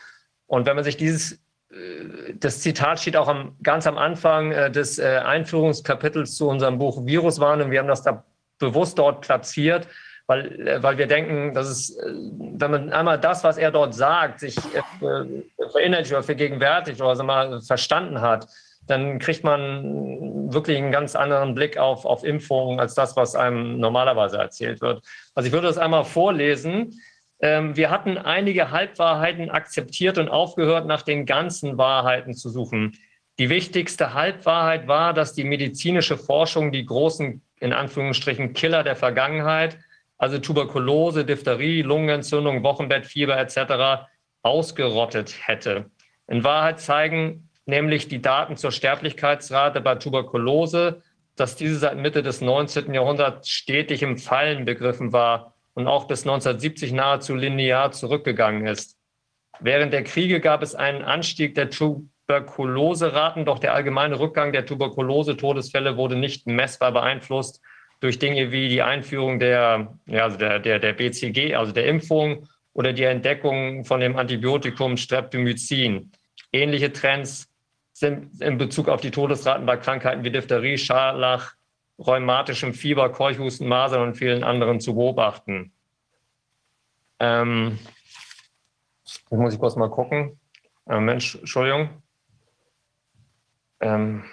Und 0.47 0.65
wenn 0.65 0.75
man 0.75 0.85
sich 0.85 0.95
dieses, 0.95 1.33
äh, 1.69 2.33
das 2.33 2.61
Zitat 2.61 3.01
steht 3.01 3.17
auch 3.17 3.27
am, 3.27 3.57
ganz 3.61 3.85
am 3.85 3.97
Anfang 3.97 4.53
äh, 4.53 4.71
des 4.71 4.99
äh, 4.99 5.21
Einführungskapitels 5.23 6.35
zu 6.35 6.47
unserem 6.47 6.79
Buch 6.79 7.05
Viruswarnung. 7.05 7.71
Wir 7.71 7.79
haben 7.79 7.87
das 7.87 8.03
da 8.03 8.23
bewusst 8.57 8.97
dort 8.97 9.21
platziert, 9.21 9.87
weil, 10.31 10.67
äh, 10.67 10.81
weil 10.81 10.97
wir 10.97 11.07
denken, 11.07 11.53
dass 11.53 11.67
es, 11.67 11.97
äh, 11.97 12.03
wenn 12.05 12.71
man 12.71 12.93
einmal 12.93 13.19
das, 13.19 13.43
was 13.43 13.57
er 13.57 13.69
dort 13.69 13.93
sagt, 13.93 14.39
sich 14.39 14.55
äh, 14.57 15.25
verinnerlicht 15.71 16.11
oder 16.11 16.23
vergegenwärtigt 16.23 17.01
oder 17.01 17.21
mal 17.23 17.61
verstanden 17.61 18.21
hat, 18.21 18.47
dann 18.87 19.19
kriegt 19.19 19.43
man 19.43 20.53
wirklich 20.53 20.77
einen 20.77 20.91
ganz 20.91 21.15
anderen 21.15 21.53
Blick 21.53 21.77
auf, 21.77 22.05
auf 22.05 22.23
Impfungen 22.23 22.79
als 22.79 22.95
das, 22.95 23.15
was 23.17 23.35
einem 23.35 23.79
normalerweise 23.79 24.37
erzählt 24.37 24.81
wird. 24.81 25.03
Also 25.35 25.47
ich 25.47 25.53
würde 25.53 25.67
das 25.67 25.77
einmal 25.77 26.05
vorlesen. 26.05 27.01
Ähm, 27.41 27.75
wir 27.75 27.89
hatten 27.89 28.17
einige 28.17 28.71
Halbwahrheiten 28.71 29.49
akzeptiert 29.49 30.17
und 30.17 30.29
aufgehört, 30.29 30.87
nach 30.87 31.01
den 31.01 31.25
ganzen 31.25 31.77
Wahrheiten 31.77 32.35
zu 32.35 32.49
suchen. 32.49 32.97
Die 33.37 33.49
wichtigste 33.49 34.13
Halbwahrheit 34.13 34.87
war, 34.87 35.13
dass 35.13 35.33
die 35.33 35.43
medizinische 35.43 36.17
Forschung 36.17 36.71
die 36.71 36.85
großen, 36.85 37.41
in 37.59 37.73
Anführungsstrichen, 37.73 38.53
Killer 38.53 38.83
der 38.83 38.95
Vergangenheit, 38.95 39.77
also 40.21 40.37
Tuberkulose, 40.37 41.25
Diphtherie, 41.25 41.81
Lungenentzündung, 41.81 42.61
Wochenbettfieber 42.61 43.37
etc., 43.39 44.05
ausgerottet 44.43 45.35
hätte. 45.47 45.89
In 46.27 46.43
Wahrheit 46.43 46.79
zeigen 46.79 47.49
nämlich 47.65 48.07
die 48.07 48.21
Daten 48.21 48.55
zur 48.55 48.71
Sterblichkeitsrate 48.71 49.81
bei 49.81 49.95
Tuberkulose, 49.95 51.01
dass 51.35 51.55
diese 51.55 51.77
seit 51.77 51.97
Mitte 51.97 52.21
des 52.21 52.39
19. 52.39 52.93
Jahrhunderts 52.93 53.49
stetig 53.49 54.03
im 54.03 54.19
Fallen 54.19 54.65
begriffen 54.65 55.11
war 55.11 55.55
und 55.73 55.87
auch 55.87 56.05
bis 56.05 56.21
1970 56.21 56.91
nahezu 56.91 57.35
linear 57.35 57.91
zurückgegangen 57.91 58.67
ist. 58.67 58.97
Während 59.59 59.91
der 59.91 60.03
Kriege 60.03 60.39
gab 60.39 60.61
es 60.61 60.75
einen 60.75 61.03
Anstieg 61.03 61.55
der 61.55 61.71
Tuberkuloseraten, 61.71 63.45
doch 63.45 63.57
der 63.57 63.73
allgemeine 63.73 64.19
Rückgang 64.19 64.51
der 64.53 64.67
Tuberkulose-Todesfälle 64.67 65.97
wurde 65.97 66.15
nicht 66.15 66.45
messbar 66.45 66.91
beeinflusst 66.91 67.59
durch 68.01 68.19
Dinge 68.19 68.51
wie 68.51 68.67
die 68.67 68.81
Einführung 68.81 69.39
der, 69.39 69.97
ja, 70.07 70.23
also 70.23 70.37
der, 70.37 70.59
der, 70.59 70.79
der 70.79 70.93
BCG, 70.93 71.55
also 71.55 71.71
der 71.71 71.85
Impfung 71.85 72.47
oder 72.73 72.93
die 72.93 73.03
Entdeckung 73.03 73.85
von 73.85 73.99
dem 73.99 74.17
Antibiotikum 74.17 74.97
Streptomycin. 74.97 76.11
Ähnliche 76.51 76.91
Trends 76.91 77.49
sind 77.93 78.41
in 78.41 78.57
Bezug 78.57 78.89
auf 78.89 79.01
die 79.01 79.11
Todesraten 79.11 79.65
bei 79.65 79.77
Krankheiten 79.77 80.23
wie 80.23 80.31
Diphtherie, 80.31 80.77
Scharlach, 80.77 81.53
rheumatischem 81.99 82.73
Fieber, 82.73 83.11
Keuchhusten, 83.11 83.67
Masern 83.67 84.01
und 84.01 84.15
vielen 84.15 84.43
anderen 84.43 84.79
zu 84.79 84.95
beobachten. 84.95 85.71
Ähm, 87.19 87.77
muss 89.29 89.53
ich 89.53 89.59
kurz 89.59 89.75
mal 89.75 89.91
gucken. 89.91 90.39
Äh, 90.87 90.99
Mensch, 90.99 91.35
Entschuldigung. 91.35 92.01
Ähm, 93.79 94.23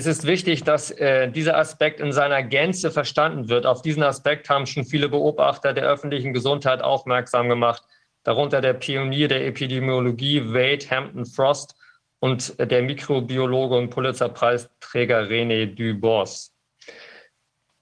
es 0.00 0.06
ist 0.06 0.26
wichtig, 0.26 0.64
dass 0.64 0.90
äh, 0.92 1.30
dieser 1.30 1.58
Aspekt 1.58 2.00
in 2.00 2.10
seiner 2.12 2.42
Gänze 2.42 2.90
verstanden 2.90 3.50
wird. 3.50 3.66
Auf 3.66 3.82
diesen 3.82 4.02
Aspekt 4.02 4.48
haben 4.48 4.64
schon 4.64 4.86
viele 4.86 5.10
Beobachter 5.10 5.74
der 5.74 5.84
öffentlichen 5.84 6.32
Gesundheit 6.32 6.80
aufmerksam 6.80 7.50
gemacht, 7.50 7.82
darunter 8.22 8.62
der 8.62 8.72
Pionier 8.72 9.28
der 9.28 9.46
Epidemiologie 9.46 10.54
Wade 10.54 10.86
Hampton 10.90 11.26
Frost 11.26 11.74
und 12.18 12.58
der 12.58 12.80
Mikrobiologe 12.80 13.76
und 13.76 13.90
Pulitzerpreisträger 13.90 15.24
René 15.24 15.66
Dubos. 15.66 16.54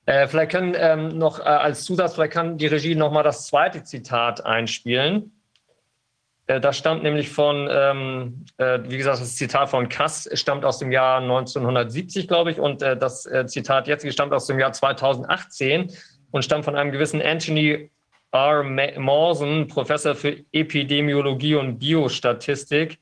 Äh, 0.07 0.27
vielleicht 0.27 0.51
können 0.51 0.75
ähm, 0.77 1.19
noch 1.19 1.39
äh, 1.39 1.45
als 1.45 1.85
Zusatz, 1.85 2.15
vielleicht 2.15 2.33
kann 2.33 2.59
die 2.59 2.67
Regie 2.67 2.97
noch 2.97 3.13
mal 3.13 3.23
das 3.23 3.47
zweite 3.47 3.85
Zitat 3.85 4.45
einspielen. 4.45 5.38
Äh, 6.49 6.61
das 6.61 6.77
stammt 6.77 7.05
nämlich 7.05 7.29
von, 7.29 7.69
ähm, 7.71 8.45
äh, 8.57 8.81
wie 8.85 8.99
gesagt, 8.99 9.21
das 9.21 9.37
Zitat 9.37 9.71
von 9.71 9.89
Kass 9.89 10.29
stammt 10.33 10.65
aus 10.65 10.79
dem 10.79 10.91
Jahr 10.91 11.21
1970, 11.21 12.27
glaube 12.27 12.51
ich, 12.51 12.59
und 12.59 12.83
äh, 12.83 12.97
das 12.97 13.27
äh, 13.27 13.47
Zitat 13.47 13.87
jetzt 13.87 14.11
stammt 14.13 14.33
aus 14.33 14.47
dem 14.47 14.59
Jahr 14.59 14.73
2018 14.73 15.93
und 16.33 16.45
stammt 16.45 16.65
von 16.65 16.75
einem 16.75 16.91
gewissen 16.91 17.23
Anthony 17.23 17.91
R. 18.33 18.63
Mawson, 18.63 19.69
Professor 19.69 20.15
für 20.15 20.37
Epidemiologie 20.53 21.55
und 21.55 21.79
Biostatistik, 21.79 22.99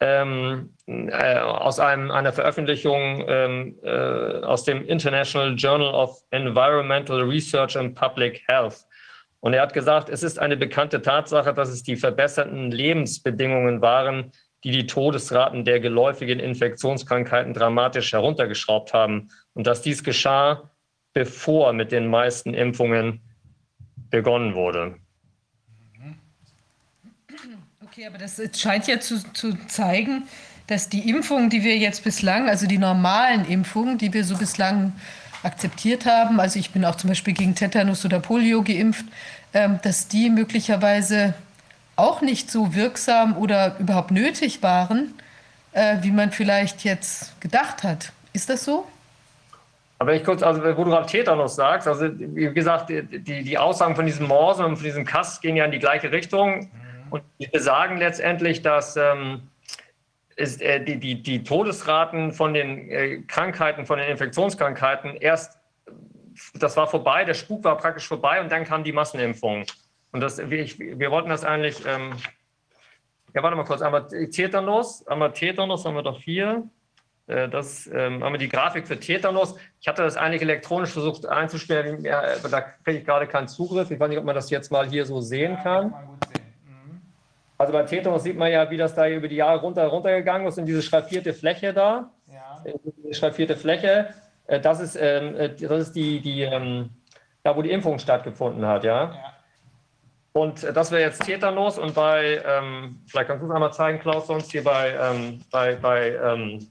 ähm, 0.00 0.74
äh, 0.86 1.38
aus 1.38 1.80
einem, 1.80 2.10
einer 2.10 2.32
Veröffentlichung 2.32 3.24
ähm, 3.28 3.78
äh, 3.82 4.42
aus 4.42 4.64
dem 4.64 4.86
International 4.86 5.54
Journal 5.54 5.94
of 5.94 6.20
Environmental 6.30 7.22
Research 7.22 7.76
and 7.76 7.94
Public 7.94 8.42
Health. 8.48 8.84
Und 9.40 9.52
er 9.52 9.62
hat 9.62 9.72
gesagt, 9.72 10.08
es 10.08 10.22
ist 10.22 10.38
eine 10.38 10.56
bekannte 10.56 11.02
Tatsache, 11.02 11.54
dass 11.54 11.68
es 11.68 11.82
die 11.82 11.96
verbesserten 11.96 12.70
Lebensbedingungen 12.70 13.80
waren, 13.80 14.32
die 14.64 14.70
die 14.70 14.86
Todesraten 14.86 15.64
der 15.64 15.80
geläufigen 15.80 16.40
Infektionskrankheiten 16.40 17.54
dramatisch 17.54 18.12
heruntergeschraubt 18.12 18.92
haben. 18.92 19.28
Und 19.54 19.66
dass 19.66 19.82
dies 19.82 20.02
geschah, 20.02 20.70
bevor 21.12 21.72
mit 21.72 21.92
den 21.92 22.08
meisten 22.08 22.54
Impfungen 22.54 23.20
begonnen 24.10 24.54
wurde. 24.54 24.96
Okay, 27.84 28.06
aber 28.06 28.18
das 28.18 28.40
scheint 28.58 28.86
ja 28.88 29.00
zu, 29.00 29.22
zu 29.32 29.56
zeigen, 29.68 30.24
dass 30.66 30.88
die 30.88 31.08
Impfungen, 31.08 31.48
die 31.48 31.62
wir 31.62 31.76
jetzt 31.76 32.04
bislang, 32.04 32.48
also 32.48 32.66
die 32.66 32.78
normalen 32.78 33.44
Impfungen, 33.46 33.98
die 33.98 34.12
wir 34.12 34.24
so 34.24 34.36
bislang 34.36 34.92
akzeptiert 35.46 36.04
haben, 36.04 36.40
also 36.40 36.58
ich 36.58 36.72
bin 36.72 36.84
auch 36.84 36.96
zum 36.96 37.08
Beispiel 37.08 37.32
gegen 37.32 37.54
Tetanus 37.54 38.04
oder 38.04 38.20
Polio 38.20 38.62
geimpft, 38.62 39.06
ähm, 39.54 39.78
dass 39.82 40.08
die 40.08 40.28
möglicherweise 40.28 41.34
auch 41.96 42.20
nicht 42.20 42.50
so 42.50 42.74
wirksam 42.74 43.36
oder 43.38 43.76
überhaupt 43.78 44.10
nötig 44.10 44.62
waren, 44.62 45.14
äh, 45.72 45.96
wie 46.02 46.10
man 46.10 46.32
vielleicht 46.32 46.84
jetzt 46.84 47.40
gedacht 47.40 47.82
hat. 47.82 48.12
Ist 48.32 48.50
das 48.50 48.64
so? 48.64 48.86
Aber 49.98 50.14
ich 50.14 50.24
kurz, 50.24 50.42
also 50.42 50.62
wo 50.62 50.84
du 50.84 50.90
gerade 50.90 51.06
Tetanus 51.06 51.56
sagst, 51.56 51.88
also 51.88 52.06
wie 52.18 52.52
gesagt, 52.52 52.90
die, 52.90 53.02
die, 53.02 53.42
die 53.42 53.56
Aussagen 53.56 53.96
von 53.96 54.04
diesem 54.04 54.26
Morsen 54.26 54.64
und 54.66 54.76
von 54.76 54.84
diesem 54.84 55.06
Kass 55.06 55.40
gehen 55.40 55.56
ja 55.56 55.64
in 55.64 55.70
die 55.70 55.78
gleiche 55.78 56.12
Richtung. 56.12 56.60
Mhm. 56.60 56.68
Und 57.08 57.22
die 57.38 57.46
besagen 57.46 57.96
letztendlich, 57.96 58.60
dass 58.60 58.96
ähm, 58.96 59.42
ist, 60.36 60.60
äh, 60.60 60.84
die, 60.84 60.98
die, 61.00 61.22
die 61.22 61.42
Todesraten 61.42 62.32
von 62.32 62.54
den 62.54 62.90
äh, 62.90 63.22
Krankheiten, 63.22 63.86
von 63.86 63.98
den 63.98 64.08
Infektionskrankheiten 64.08 65.16
erst, 65.16 65.58
das 66.54 66.76
war 66.76 66.86
vorbei, 66.86 67.24
der 67.24 67.34
Spuk 67.34 67.64
war 67.64 67.76
praktisch 67.78 68.06
vorbei 68.06 68.40
und 68.40 68.52
dann 68.52 68.64
kam 68.64 68.84
die 68.84 68.92
Massenimpfung. 68.92 69.64
Und 70.12 70.20
das, 70.20 70.38
ich, 70.38 70.78
wir 70.78 71.10
wollten 71.10 71.30
das 71.30 71.44
eigentlich, 71.44 71.84
ähm, 71.86 72.12
ja, 73.34 73.42
warte 73.42 73.56
mal 73.56 73.64
kurz, 73.64 73.80
einmal 73.80 74.06
Tetanus, 74.06 75.06
einmal 75.06 75.32
Tetanus 75.32 75.84
haben 75.84 75.94
wir 75.94 76.02
doch 76.02 76.20
hier. 76.20 76.68
Äh, 77.26 77.48
das 77.48 77.86
ähm, 77.86 78.22
haben 78.22 78.34
wir 78.34 78.38
die 78.38 78.48
Grafik 78.48 78.86
für 78.86 79.00
Tetanus. 79.00 79.56
Ich 79.80 79.88
hatte 79.88 80.02
das 80.02 80.16
eigentlich 80.16 80.42
elektronisch 80.42 80.90
versucht 80.90 81.26
einzuspielen, 81.26 82.06
aber 82.06 82.48
da 82.50 82.60
kriege 82.60 82.98
ich 82.98 83.04
gerade 83.04 83.26
keinen 83.26 83.48
Zugriff. 83.48 83.90
Ich 83.90 83.98
weiß 83.98 84.08
nicht, 84.10 84.18
ob 84.18 84.24
man 84.24 84.34
das 84.34 84.50
jetzt 84.50 84.70
mal 84.70 84.86
hier 84.86 85.06
so 85.06 85.20
sehen 85.22 85.58
kann. 85.62 85.94
Also 87.58 87.72
bei 87.72 87.82
Tetanus 87.84 88.22
sieht 88.22 88.36
man 88.36 88.50
ja, 88.50 88.70
wie 88.70 88.76
das 88.76 88.94
da 88.94 89.08
über 89.08 89.28
die 89.28 89.36
Jahre 89.36 89.60
runter, 89.60 89.86
runtergegangen 89.86 90.46
ist 90.46 90.58
in 90.58 90.66
diese 90.66 90.82
schraffierte 90.82 91.32
Fläche 91.32 91.72
da. 91.72 92.10
Ja. 92.30 92.62
Diese 92.98 93.14
schraffierte 93.14 93.56
Fläche. 93.56 94.08
Äh, 94.46 94.60
das 94.60 94.80
ist, 94.80 94.96
ähm, 94.96 95.36
äh, 95.36 95.48
das 95.54 95.88
ist 95.88 95.96
die, 95.96 96.20
die 96.20 96.42
ähm, 96.42 96.90
da, 97.42 97.56
wo 97.56 97.62
die 97.62 97.70
Impfung 97.70 97.98
stattgefunden 97.98 98.66
hat, 98.66 98.84
ja. 98.84 99.04
ja. 99.04 99.32
Und 100.32 100.64
äh, 100.64 100.72
das 100.72 100.90
wäre 100.90 101.02
jetzt 101.02 101.24
Tetanus 101.24 101.78
und 101.78 101.94
bei, 101.94 102.42
ähm, 102.44 103.00
vielleicht 103.06 103.28
kannst 103.28 103.42
du 103.42 103.48
es 103.48 103.54
einmal 103.54 103.72
zeigen, 103.72 104.00
Klaus, 104.00 104.26
sonst 104.26 104.50
hier 104.50 104.64
bei, 104.64 104.94
ähm, 105.00 105.40
bei, 105.50 105.76
bei, 105.76 106.14
ähm, 106.16 106.66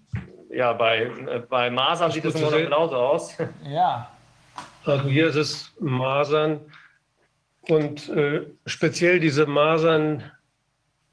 ja, 0.50 0.74
bei, 0.74 1.04
äh, 1.04 1.42
bei 1.50 1.72
Masern 1.72 2.12
sieht 2.12 2.26
es 2.26 2.36
immer 2.36 2.52
noch 2.52 2.58
genauso 2.58 2.96
aus. 2.96 3.36
Ja. 3.64 4.12
Also 4.86 5.10
hier 5.10 5.28
ist 5.30 5.36
es 5.36 5.74
Masern 5.80 6.62
und 7.70 8.08
äh, 8.10 8.46
speziell 8.68 9.20
diese 9.20 9.48
Masern 9.48 10.24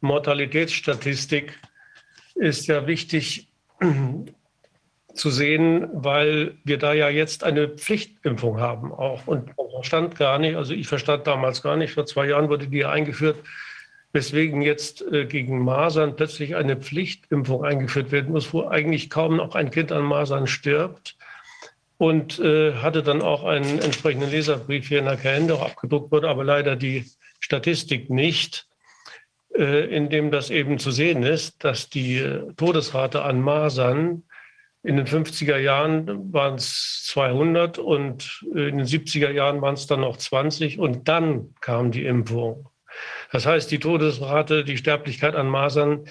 Mortalitätsstatistik 0.03 1.59
ist 2.35 2.67
ja 2.67 2.87
wichtig 2.87 3.49
zu 5.15 5.31
sehen, 5.31 5.89
weil 5.93 6.57
wir 6.65 6.79
da 6.79 6.93
ja 6.93 7.09
jetzt 7.09 7.45
eine 7.45 7.69
Pflichtimpfung 7.69 8.61
haben 8.61 8.93
auch. 8.93 9.27
Und 9.27 9.57
man 9.57 9.71
verstand 9.71 10.17
gar 10.17 10.39
nicht, 10.39 10.57
also 10.57 10.75
ich 10.75 10.89
verstand 10.89 11.27
damals 11.27 11.63
gar 11.63 11.77
nicht, 11.77 11.95
vor 11.95 12.07
zwei 12.07 12.27
Jahren 12.27 12.49
wurde 12.49 12.69
die 12.69 12.85
eingeführt, 12.85 13.37
weswegen 14.13 14.63
jetzt 14.63 15.03
äh, 15.13 15.25
gegen 15.25 15.61
Masern 15.61 16.17
plötzlich 16.17 16.57
eine 16.57 16.77
Pflichtimpfung 16.77 17.65
eingeführt 17.65 18.13
werden 18.13 18.33
muss, 18.33 18.53
wo 18.53 18.67
eigentlich 18.67 19.09
kaum 19.11 19.37
noch 19.37 19.55
ein 19.55 19.71
Kind 19.71 19.93
an 19.93 20.05
Masern 20.05 20.47
stirbt. 20.47 21.17
Und 21.99 22.41
äh, 22.41 22.75
hatte 22.75 23.05
dann 23.05 23.23
auch 23.23 23.45
einen 23.45 23.79
entsprechenden 23.79 24.29
Leserbrief 24.29 24.89
hier 24.89 24.99
in 24.99 25.05
der 25.05 25.17
Kalender 25.17 25.55
auch 25.55 25.63
abgedruckt 25.63 26.11
wurde, 26.11 26.29
aber 26.29 26.43
leider 26.43 26.75
die 26.75 27.05
Statistik 27.39 28.11
nicht. 28.11 28.67
Äh, 29.55 29.95
in 29.95 30.09
dem 30.09 30.31
das 30.31 30.51
eben 30.51 30.79
zu 30.79 30.91
sehen 30.91 31.23
ist, 31.23 31.63
dass 31.65 31.91
die 31.91 32.19
äh, 32.19 32.53
Todesrate 32.55 33.23
an 33.23 33.41
Masern 33.41 34.23
in 34.83 34.97
den 34.97 35.07
50er 35.07 35.59
Jahren 35.59 36.33
waren 36.33 36.55
es 36.55 37.05
200 37.09 37.79
und 37.79 38.45
äh, 38.55 38.69
in 38.69 38.79
den 38.79 38.87
70er 38.87 39.31
Jahren 39.31 39.61
waren 39.61 39.75
es 39.75 39.87
dann 39.87 40.01
noch 40.01 40.17
20 40.17 40.79
und 40.79 41.07
dann 41.07 41.55
kam 41.61 41.91
die 41.91 42.07
Impfung. 42.07 42.69
Das 43.31 43.45
heißt, 43.47 43.71
die 43.71 43.79
Todesrate, 43.79 44.65
die 44.65 44.77
Sterblichkeit 44.79 45.35
an 45.35 45.49
Masern 45.49 46.07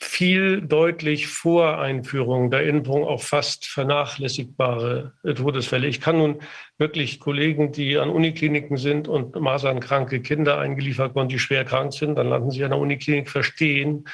viel 0.00 0.62
deutlich 0.62 1.26
vor 1.26 1.78
Einführung 1.78 2.50
der 2.50 2.62
Impfung 2.62 3.04
auf 3.04 3.24
fast 3.24 3.66
vernachlässigbare 3.66 5.12
Todesfälle. 5.34 5.88
Ich 5.88 6.00
kann 6.00 6.18
nun 6.18 6.40
wirklich 6.78 7.18
Kollegen, 7.18 7.72
die 7.72 7.98
an 7.98 8.08
Unikliniken 8.08 8.76
sind 8.76 9.08
und 9.08 9.34
masernkranke 9.34 10.20
Kinder 10.20 10.58
eingeliefert 10.58 11.16
wurden, 11.16 11.28
die 11.28 11.40
schwer 11.40 11.64
krank 11.64 11.92
sind, 11.92 12.14
dann 12.14 12.28
landen 12.28 12.52
sie 12.52 12.62
an 12.62 12.70
der 12.70 12.78
Uniklinik, 12.78 13.28
verstehen, 13.28 14.04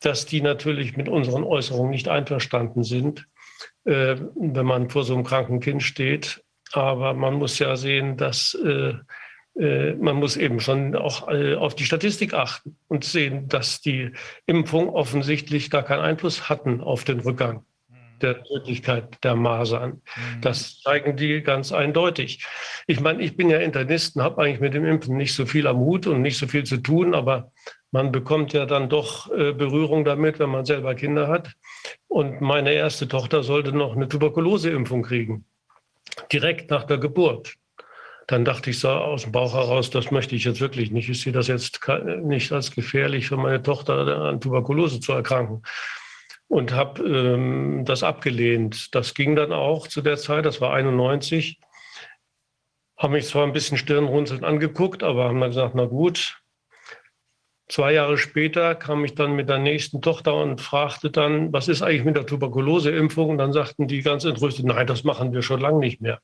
dass 0.00 0.26
die 0.26 0.40
natürlich 0.40 0.96
mit 0.96 1.08
unseren 1.08 1.44
Äußerungen 1.44 1.92
nicht 1.92 2.08
einverstanden 2.08 2.82
sind, 2.82 3.26
äh, 3.84 4.16
wenn 4.34 4.66
man 4.66 4.90
vor 4.90 5.04
so 5.04 5.14
einem 5.14 5.24
kranken 5.24 5.60
Kind 5.60 5.82
steht. 5.82 6.42
Aber 6.72 7.14
man 7.14 7.34
muss 7.34 7.60
ja 7.60 7.76
sehen, 7.76 8.16
dass 8.16 8.54
äh, 8.54 8.94
man 9.56 10.16
muss 10.16 10.36
eben 10.36 10.58
schon 10.58 10.96
auch 10.96 11.28
äh, 11.28 11.54
auf 11.54 11.76
die 11.76 11.84
Statistik 11.84 12.34
achten 12.34 12.76
und 12.88 13.04
sehen, 13.04 13.48
dass 13.48 13.80
die 13.80 14.10
Impfung 14.46 14.88
offensichtlich 14.88 15.70
gar 15.70 15.84
keinen 15.84 16.00
Einfluss 16.00 16.48
hatten 16.48 16.80
auf 16.80 17.04
den 17.04 17.20
Rückgang 17.20 17.64
der 18.20 18.42
Tödlichkeit 18.42 19.22
der 19.22 19.36
Masern. 19.36 20.02
Das 20.40 20.80
zeigen 20.80 21.16
die 21.16 21.42
ganz 21.42 21.72
eindeutig. 21.72 22.44
Ich 22.86 23.00
meine, 23.00 23.22
ich 23.22 23.36
bin 23.36 23.50
ja 23.50 23.58
Internist 23.58 24.16
und 24.16 24.22
habe 24.22 24.42
eigentlich 24.42 24.60
mit 24.60 24.74
dem 24.74 24.84
Impfen 24.84 25.16
nicht 25.16 25.34
so 25.34 25.46
viel 25.46 25.66
am 25.66 25.78
Hut 25.78 26.06
und 26.06 26.22
nicht 26.22 26.38
so 26.38 26.46
viel 26.46 26.64
zu 26.64 26.78
tun, 26.78 27.14
aber 27.14 27.52
man 27.92 28.10
bekommt 28.10 28.52
ja 28.52 28.66
dann 28.66 28.88
doch 28.88 29.30
äh, 29.30 29.52
Berührung 29.52 30.04
damit, 30.04 30.40
wenn 30.40 30.50
man 30.50 30.64
selber 30.64 30.94
Kinder 30.94 31.28
hat. 31.28 31.52
Und 32.08 32.40
meine 32.40 32.72
erste 32.72 33.06
Tochter 33.06 33.44
sollte 33.44 33.72
noch 33.72 33.94
eine 33.94 34.08
Tuberkuloseimpfung 34.08 35.02
kriegen, 35.02 35.44
direkt 36.32 36.70
nach 36.70 36.84
der 36.84 36.98
Geburt 36.98 37.54
dann 38.26 38.44
dachte 38.44 38.70
ich 38.70 38.78
so 38.78 38.88
aus 38.88 39.22
dem 39.22 39.32
Bauch 39.32 39.54
heraus, 39.54 39.90
das 39.90 40.10
möchte 40.10 40.34
ich 40.34 40.44
jetzt 40.44 40.60
wirklich 40.60 40.90
nicht. 40.90 41.08
Ich 41.08 41.20
sehe 41.20 41.32
das 41.32 41.48
jetzt 41.48 41.80
nicht 42.22 42.52
als 42.52 42.70
gefährlich 42.70 43.26
für 43.26 43.36
meine 43.36 43.62
Tochter 43.62 44.06
an 44.22 44.40
Tuberkulose 44.40 45.00
zu 45.00 45.12
erkranken. 45.12 45.62
Und 46.48 46.72
habe 46.72 47.02
ähm, 47.02 47.84
das 47.84 48.02
abgelehnt. 48.02 48.94
Das 48.94 49.14
ging 49.14 49.34
dann 49.34 49.52
auch 49.52 49.88
zu 49.88 50.02
der 50.02 50.16
Zeit, 50.16 50.44
das 50.44 50.60
war 50.60 50.72
91. 50.72 51.58
Haben 52.96 53.12
mich 53.12 53.26
zwar 53.26 53.44
ein 53.44 53.52
bisschen 53.52 53.76
stirnrunzelnd 53.76 54.44
angeguckt, 54.44 55.02
aber 55.02 55.24
haben 55.24 55.40
dann 55.40 55.50
gesagt, 55.50 55.74
na 55.74 55.86
gut. 55.86 56.40
Zwei 57.66 57.94
Jahre 57.94 58.18
später 58.18 58.74
kam 58.74 59.04
ich 59.06 59.14
dann 59.14 59.32
mit 59.32 59.48
der 59.48 59.58
nächsten 59.58 60.02
Tochter 60.02 60.34
und 60.34 60.60
fragte 60.60 61.10
dann, 61.10 61.50
was 61.52 61.68
ist 61.68 61.80
eigentlich 61.80 62.04
mit 62.04 62.16
der 62.16 62.26
Tuberkuloseimpfung? 62.26 63.30
Und 63.30 63.38
dann 63.38 63.54
sagten 63.54 63.88
die 63.88 64.02
ganz 64.02 64.24
entrüstet, 64.24 64.66
nein, 64.66 64.86
das 64.86 65.02
machen 65.02 65.32
wir 65.32 65.40
schon 65.40 65.60
lange 65.60 65.78
nicht 65.78 66.02
mehr. 66.02 66.20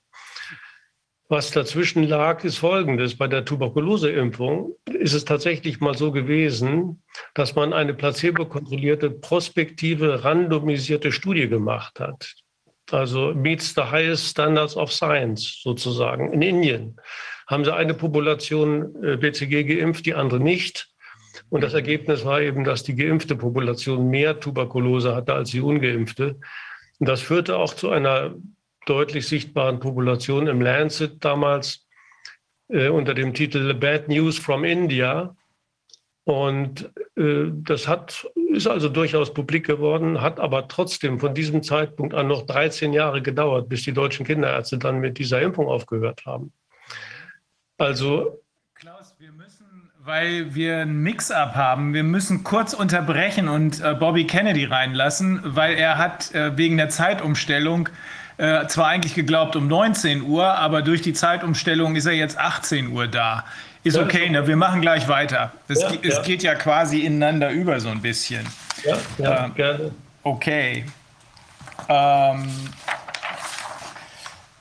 Was 1.30 1.52
dazwischen 1.52 2.08
lag, 2.08 2.42
ist 2.42 2.58
Folgendes. 2.58 3.16
Bei 3.16 3.28
der 3.28 3.44
Tuberkuloseimpfung 3.44 4.74
ist 4.92 5.14
es 5.14 5.24
tatsächlich 5.24 5.78
mal 5.78 5.96
so 5.96 6.10
gewesen, 6.10 7.04
dass 7.34 7.54
man 7.54 7.72
eine 7.72 7.94
placebo-kontrollierte, 7.94 9.12
prospektive, 9.12 10.24
randomisierte 10.24 11.12
Studie 11.12 11.48
gemacht 11.48 12.00
hat. 12.00 12.34
Also 12.90 13.32
meets 13.32 13.72
the 13.76 13.82
highest 13.82 14.26
standards 14.26 14.76
of 14.76 14.92
science 14.92 15.60
sozusagen. 15.62 16.32
In 16.32 16.42
Indien 16.42 16.96
haben 17.46 17.64
sie 17.64 17.72
eine 17.72 17.94
Population 17.94 18.92
äh, 19.00 19.16
BCG 19.16 19.62
geimpft, 19.62 20.06
die 20.06 20.14
andere 20.14 20.40
nicht. 20.40 20.88
Und 21.48 21.62
das 21.62 21.74
Ergebnis 21.74 22.24
war 22.24 22.40
eben, 22.40 22.64
dass 22.64 22.82
die 22.82 22.96
geimpfte 22.96 23.36
Population 23.36 24.10
mehr 24.10 24.40
Tuberkulose 24.40 25.14
hatte 25.14 25.34
als 25.34 25.52
die 25.52 25.60
ungeimpfte. 25.60 26.40
Und 26.98 27.08
das 27.08 27.20
führte 27.20 27.56
auch 27.56 27.74
zu 27.74 27.90
einer 27.90 28.34
deutlich 28.86 29.28
sichtbaren 29.28 29.80
Population 29.80 30.46
im 30.46 30.60
Lancet 30.60 31.24
damals 31.24 31.86
äh, 32.68 32.88
unter 32.88 33.14
dem 33.14 33.34
Titel 33.34 33.74
Bad 33.74 34.08
News 34.08 34.38
from 34.38 34.64
India. 34.64 35.34
Und 36.24 36.90
äh, 37.16 37.46
das 37.50 37.88
hat, 37.88 38.26
ist 38.52 38.66
also 38.66 38.88
durchaus 38.88 39.32
publik 39.32 39.66
geworden, 39.66 40.20
hat 40.20 40.38
aber 40.38 40.68
trotzdem 40.68 41.18
von 41.18 41.34
diesem 41.34 41.62
Zeitpunkt 41.62 42.14
an 42.14 42.28
noch 42.28 42.46
13 42.46 42.92
Jahre 42.92 43.22
gedauert, 43.22 43.68
bis 43.68 43.82
die 43.82 43.92
deutschen 43.92 44.26
Kinderärzte 44.26 44.78
dann 44.78 45.00
mit 45.00 45.18
dieser 45.18 45.40
Impfung 45.40 45.66
aufgehört 45.66 46.24
haben. 46.26 46.52
Also. 47.78 48.40
Klaus, 48.74 49.14
wir 49.18 49.32
müssen, 49.32 49.90
weil 49.98 50.54
wir 50.54 50.78
ein 50.78 51.02
Mix-up 51.02 51.54
haben, 51.54 51.94
wir 51.94 52.04
müssen 52.04 52.44
kurz 52.44 52.74
unterbrechen 52.74 53.48
und 53.48 53.80
äh, 53.80 53.94
Bobby 53.94 54.26
Kennedy 54.26 54.64
reinlassen, 54.64 55.40
weil 55.44 55.74
er 55.74 55.98
hat 55.98 56.34
äh, 56.34 56.56
wegen 56.56 56.76
der 56.76 56.90
Zeitumstellung 56.90 57.88
äh, 58.40 58.66
zwar 58.68 58.86
eigentlich 58.86 59.14
geglaubt 59.14 59.54
um 59.54 59.68
19 59.68 60.22
Uhr, 60.22 60.46
aber 60.46 60.80
durch 60.80 61.02
die 61.02 61.12
Zeitumstellung 61.12 61.94
ist 61.94 62.06
er 62.06 62.14
jetzt 62.14 62.38
18 62.38 62.90
Uhr 62.90 63.06
da. 63.06 63.44
Ist 63.84 63.98
okay, 63.98 64.30
ne? 64.30 64.46
wir 64.46 64.56
machen 64.56 64.80
gleich 64.80 65.08
weiter. 65.08 65.52
Es, 65.68 65.82
Ja, 65.82 65.90
es 66.02 66.16
ja. 66.16 66.22
geht 66.22 66.42
ja 66.42 66.54
quasi 66.54 67.00
ineinander 67.00 67.50
über 67.50 67.78
so 67.80 67.90
ein 67.90 68.00
bisschen. 68.00 68.46
Ja, 68.84 68.96
ja 69.18 69.44
Ähm, 69.44 69.54
gerne. 69.54 69.90
Okay. 70.22 70.84
Um, 71.88 72.48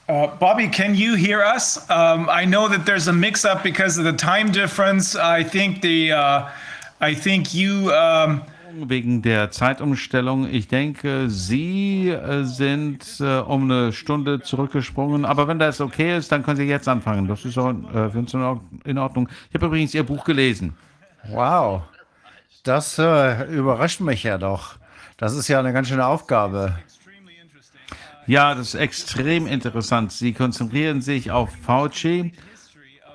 uh, 0.09 0.27
Bobby, 0.39 0.67
can 0.67 0.93
you 0.93 1.15
hear 1.15 1.41
us? 1.41 1.77
Um, 1.89 2.29
I 2.29 2.45
know 2.45 2.67
that 2.67 2.85
there's 2.85 3.07
a 3.07 3.13
mix-up 3.13 3.63
because 3.63 3.97
of 3.97 4.03
the 4.03 4.13
time 4.13 4.51
difference. 4.51 5.15
I 5.15 5.43
think 5.43 5.81
the, 5.81 6.11
uh, 6.11 6.49
I 6.99 7.15
think 7.15 7.53
you. 7.53 7.93
Um, 7.93 8.41
Wegen 8.71 9.21
der 9.21 9.51
Zeitumstellung. 9.51 10.47
Ich 10.51 10.67
denke, 10.67 11.29
Sie 11.29 12.09
äh, 12.09 12.43
sind 12.43 13.03
äh, 13.19 13.39
um 13.39 13.63
eine 13.63 13.91
Stunde 13.91 14.41
zurückgesprungen. 14.41 15.25
Aber 15.25 15.47
wenn 15.47 15.59
das 15.59 15.81
okay 15.81 16.17
ist, 16.17 16.31
dann 16.31 16.43
können 16.43 16.57
Sie 16.57 16.63
jetzt 16.65 16.87
anfangen. 16.87 17.27
Das 17.27 17.45
ist 17.45 17.57
auch, 17.57 17.69
äh, 17.71 18.09
für 18.09 18.19
uns 18.19 18.33
in 18.33 18.41
Ord- 18.41 18.61
in 18.85 18.97
Ordnung. 18.97 19.27
Ich 19.49 19.55
habe 19.55 19.65
übrigens 19.67 19.93
Ihr 19.93 20.03
Buch 20.03 20.23
gelesen. 20.23 20.75
Wow, 21.29 21.81
das 22.63 22.99
äh, 22.99 23.45
überrascht 23.45 24.01
mich 24.01 24.23
ja 24.23 24.37
doch. 24.37 24.75
Das 25.17 25.35
ist 25.35 25.47
ja 25.47 25.59
eine 25.59 25.73
ganz 25.73 25.87
schöne 25.87 26.05
Aufgabe. 26.05 26.77
Ja, 28.27 28.53
das 28.53 28.75
ist 28.75 28.75
extrem 28.75 29.47
interessant. 29.47 30.11
Sie 30.11 30.33
konzentrieren 30.33 31.01
sich 31.01 31.31
auf 31.31 31.49
Fauci, 31.63 32.33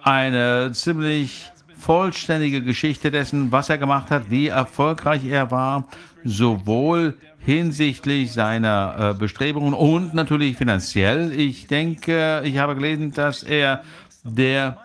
eine 0.03 0.73
ziemlich 0.73 1.51
vollständige 1.85 2.63
Geschichte 2.63 3.11
dessen, 3.11 3.53
was 3.53 3.69
er 3.69 3.77
gemacht 3.77 4.11
hat, 4.11 4.31
wie 4.31 4.49
erfolgreich 4.49 5.25
er 5.27 5.51
war, 5.51 5.85
sowohl 6.25 7.19
hinsichtlich 7.41 8.33
seiner 8.33 9.11
äh, 9.11 9.15
Bestrebungen 9.15 9.75
und 9.75 10.15
natürlich 10.15 10.57
finanziell. 10.57 11.33
Ich 11.33 11.67
denke, 11.67 12.41
ich 12.45 12.57
habe 12.57 12.75
gelesen, 12.75 13.13
dass 13.13 13.43
er 13.43 13.83
der 14.23 14.79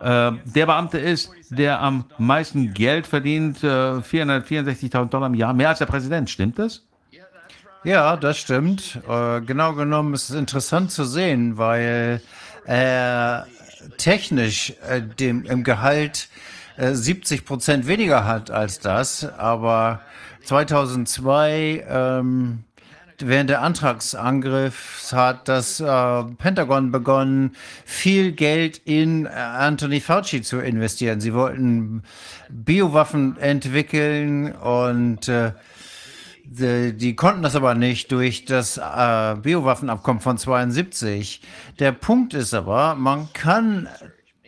äh, 0.00 0.32
der 0.44 0.66
Beamte 0.66 0.98
ist, 0.98 1.30
der 1.50 1.80
am 1.80 2.04
meisten 2.16 2.72
Geld 2.72 3.06
verdient, 3.06 3.62
äh, 3.62 3.66
464.000 3.66 5.06
Dollar 5.10 5.26
im 5.26 5.34
Jahr, 5.34 5.52
mehr 5.52 5.68
als 5.70 5.80
der 5.80 5.86
Präsident. 5.86 6.30
Stimmt 6.30 6.58
das? 6.58 6.82
Ja, 7.84 8.16
das 8.16 8.38
stimmt. 8.38 9.00
Äh, 9.08 9.40
genau 9.42 9.74
genommen 9.74 10.14
ist 10.14 10.30
es 10.30 10.36
interessant 10.36 10.92
zu 10.92 11.04
sehen, 11.04 11.58
weil 11.58 12.22
er 12.64 13.46
technisch 13.96 14.74
äh, 14.88 15.00
dem, 15.02 15.44
im 15.44 15.64
Gehalt 15.64 16.28
äh, 16.76 16.92
70 16.92 17.44
Prozent 17.44 17.86
weniger 17.86 18.24
hat 18.24 18.50
als 18.50 18.80
das, 18.80 19.24
aber 19.24 20.00
2002 20.44 21.84
ähm, 21.88 22.64
Während 23.20 23.50
der 23.50 23.62
Antragsangriffs 23.62 25.12
hat 25.12 25.48
das 25.48 25.80
äh, 25.80 26.22
Pentagon 26.38 26.92
begonnen, 26.92 27.56
viel 27.84 28.30
Geld 28.30 28.80
in 28.84 29.26
äh, 29.26 29.30
Anthony 29.30 30.00
Fauci 30.00 30.42
zu 30.42 30.60
investieren. 30.60 31.20
Sie 31.20 31.34
wollten 31.34 32.04
Biowaffen 32.48 33.36
entwickeln 33.38 34.52
und 34.52 35.26
äh, 35.26 35.50
die, 36.50 36.96
die 36.96 37.14
konnten 37.14 37.42
das 37.42 37.56
aber 37.56 37.74
nicht 37.74 38.10
durch 38.10 38.44
das 38.44 38.78
äh, 38.78 39.36
Biowaffenabkommen 39.42 40.20
von 40.20 40.38
72. 40.38 41.42
Der 41.78 41.92
Punkt 41.92 42.34
ist 42.34 42.54
aber, 42.54 42.94
man 42.94 43.28
kann 43.32 43.88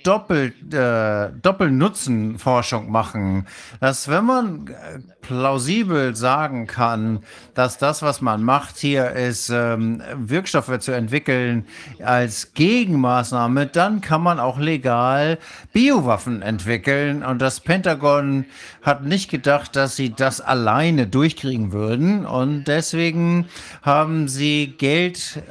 äh, 0.07 1.31
Doppelnutzenforschung 1.43 2.91
machen. 2.91 3.47
Dass 3.81 4.09
wenn 4.09 4.25
man 4.25 4.67
äh, 4.69 4.99
plausibel 5.21 6.17
sagen 6.17 6.67
kann, 6.67 7.21
dass 7.55 7.79
das, 7.79 8.03
was 8.03 8.21
man 8.21 8.43
macht 8.43 8.79
hier 8.79 9.11
ist, 9.11 9.51
ähm, 9.51 10.03
Wirkstoffe 10.17 10.79
zu 10.81 10.93
entwickeln 10.93 11.67
als 12.03 12.55
Gegenmaßnahme, 12.55 13.67
dann 13.67 14.01
kann 14.01 14.23
man 14.23 14.41
auch 14.41 14.59
legal 14.59 15.39
Biowaffen 15.73 16.43
entwickeln. 16.43 17.23
Und 17.23 17.41
das 17.41 17.61
Pentagon 17.61 18.47
hat 18.83 19.05
nicht 19.05 19.31
gedacht, 19.31 19.77
dass 19.77 19.97
sie 19.97 20.11
das 20.11 20.41
alleine 20.41 21.07
durchkriegen 21.07 21.73
würden. 21.73 22.27
Und 22.27 22.65
deswegen 22.65 23.47
haben 23.83 24.29
sie 24.29 24.75
Geld 24.79 25.43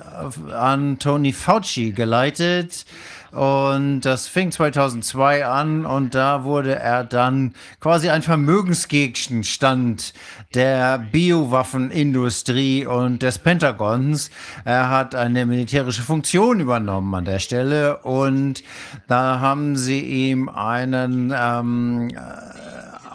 an 0.52 1.00
Tony 1.00 1.34
Fauci 1.34 1.92
geleitet. 1.92 2.86
Und 3.32 4.02
das 4.02 4.28
fing 4.28 4.52
2002 4.52 5.46
an 5.46 5.86
und 5.86 6.16
da 6.16 6.44
wurde 6.44 6.76
er 6.76 7.04
dann 7.04 7.54
quasi 7.80 8.10
ein 8.10 8.22
Vermögensgegenstand 8.22 10.14
der 10.56 10.98
Biowaffenindustrie 10.98 12.86
und 12.86 13.22
des 13.22 13.38
Pentagons. 13.38 14.32
Er 14.66 14.90
hat 14.90 15.14
eine 15.14 15.46
militärische 15.46 16.02
Funktion 16.02 16.60
übernommen 16.60 17.14
an 17.14 17.26
der 17.26 17.40
Stelle 17.40 17.98
und 18.00 18.64
da 19.08 19.40
haben 19.40 19.76
sie 19.76 20.00
ihm 20.00 20.50
einen 20.50 21.34
ähm, 21.38 22.10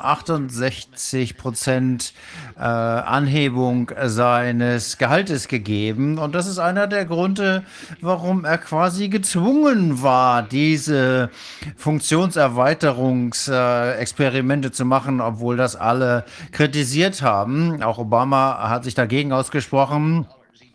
68 0.04 1.36
Prozent 1.36 2.14
äh, 2.56 2.60
Anhebung 2.60 3.90
seines 4.04 4.98
Gehaltes 4.98 5.48
gegeben. 5.48 6.18
Und 6.18 6.34
das 6.34 6.46
ist 6.46 6.58
einer 6.58 6.86
der 6.86 7.04
Gründe, 7.04 7.64
warum 8.00 8.44
er 8.44 8.58
quasi 8.58 9.08
gezwungen 9.08 10.02
war, 10.02 10.42
diese 10.42 11.30
Funktionserweiterungsexperimente 11.76 14.70
zu 14.72 14.84
machen, 14.84 15.20
obwohl 15.20 15.56
das 15.56 15.76
alle 15.76 16.24
kritisiert 16.52 17.22
haben. 17.22 17.82
Auch 17.82 17.98
Obama 17.98 18.68
hat 18.68 18.84
sich 18.84 18.94
dagegen 18.94 19.32
ausgesprochen. 19.32 20.26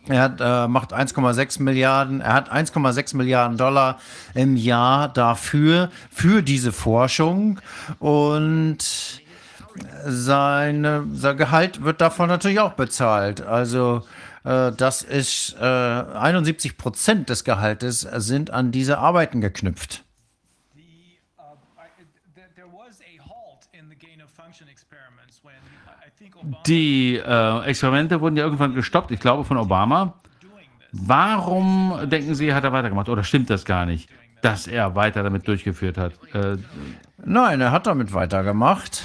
Er 0.08 0.22
hat, 0.22 0.40
äh, 0.40 0.66
macht 0.66 0.92
1,6 0.92 1.62
Milliarden, 1.62 2.20
er 2.20 2.32
hat 2.32 2.50
1,6 2.50 3.16
Milliarden 3.16 3.58
Dollar 3.58 3.98
im 4.34 4.56
Jahr 4.56 5.08
dafür, 5.08 5.90
für 6.10 6.42
diese 6.42 6.72
Forschung. 6.72 7.60
Und 7.98 9.19
seine, 10.06 11.06
sein 11.12 11.36
Gehalt 11.36 11.82
wird 11.82 12.00
davon 12.00 12.28
natürlich 12.28 12.60
auch 12.60 12.74
bezahlt. 12.74 13.40
Also 13.42 14.02
äh, 14.44 14.72
das 14.72 15.02
ist 15.02 15.56
äh, 15.60 15.64
71 15.64 16.76
Prozent 16.76 17.28
des 17.28 17.44
Gehaltes 17.44 18.00
sind 18.00 18.50
an 18.50 18.72
diese 18.72 18.98
Arbeiten 18.98 19.40
geknüpft. 19.40 20.04
Die 26.66 27.16
äh, 27.16 27.64
Experimente 27.64 28.20
wurden 28.20 28.36
ja 28.36 28.44
irgendwann 28.44 28.74
gestoppt, 28.74 29.10
ich 29.10 29.20
glaube 29.20 29.44
von 29.44 29.56
Obama. 29.56 30.14
Warum 30.92 31.98
denken 32.04 32.34
Sie, 32.34 32.52
hat 32.52 32.64
er 32.64 32.72
weitergemacht? 32.72 33.08
Oder 33.08 33.22
stimmt 33.22 33.48
das 33.50 33.64
gar 33.64 33.86
nicht, 33.86 34.08
dass 34.42 34.66
er 34.66 34.94
weiter 34.94 35.22
damit 35.22 35.46
durchgeführt 35.46 35.96
hat? 35.98 36.12
Äh, 36.34 36.56
Nein, 37.24 37.60
er 37.60 37.70
hat 37.70 37.86
damit 37.86 38.12
weitergemacht. 38.12 39.02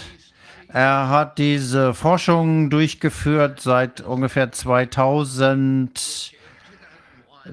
Er 0.75 1.07
hat 1.07 1.37
diese 1.37 1.93
Forschung 1.93 2.69
durchgeführt 2.69 3.61
seit 3.61 4.01
ungefähr 4.01 4.51
2000, 4.51 6.33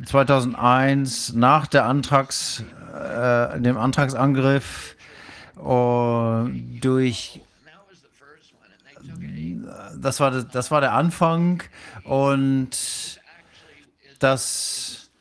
2001 0.04 1.32
nach 1.34 1.68
der 1.68 1.84
Antrags, 1.84 2.64
äh, 2.92 3.60
dem 3.60 3.78
Antragsangriff 3.78 4.96
und 5.54 6.80
durch 6.80 7.40
das 10.00 10.18
war, 10.18 10.32
das, 10.32 10.48
das 10.48 10.72
war 10.72 10.80
der 10.80 10.92
Anfang 10.92 11.62
und 12.02 12.70
das 14.18 15.12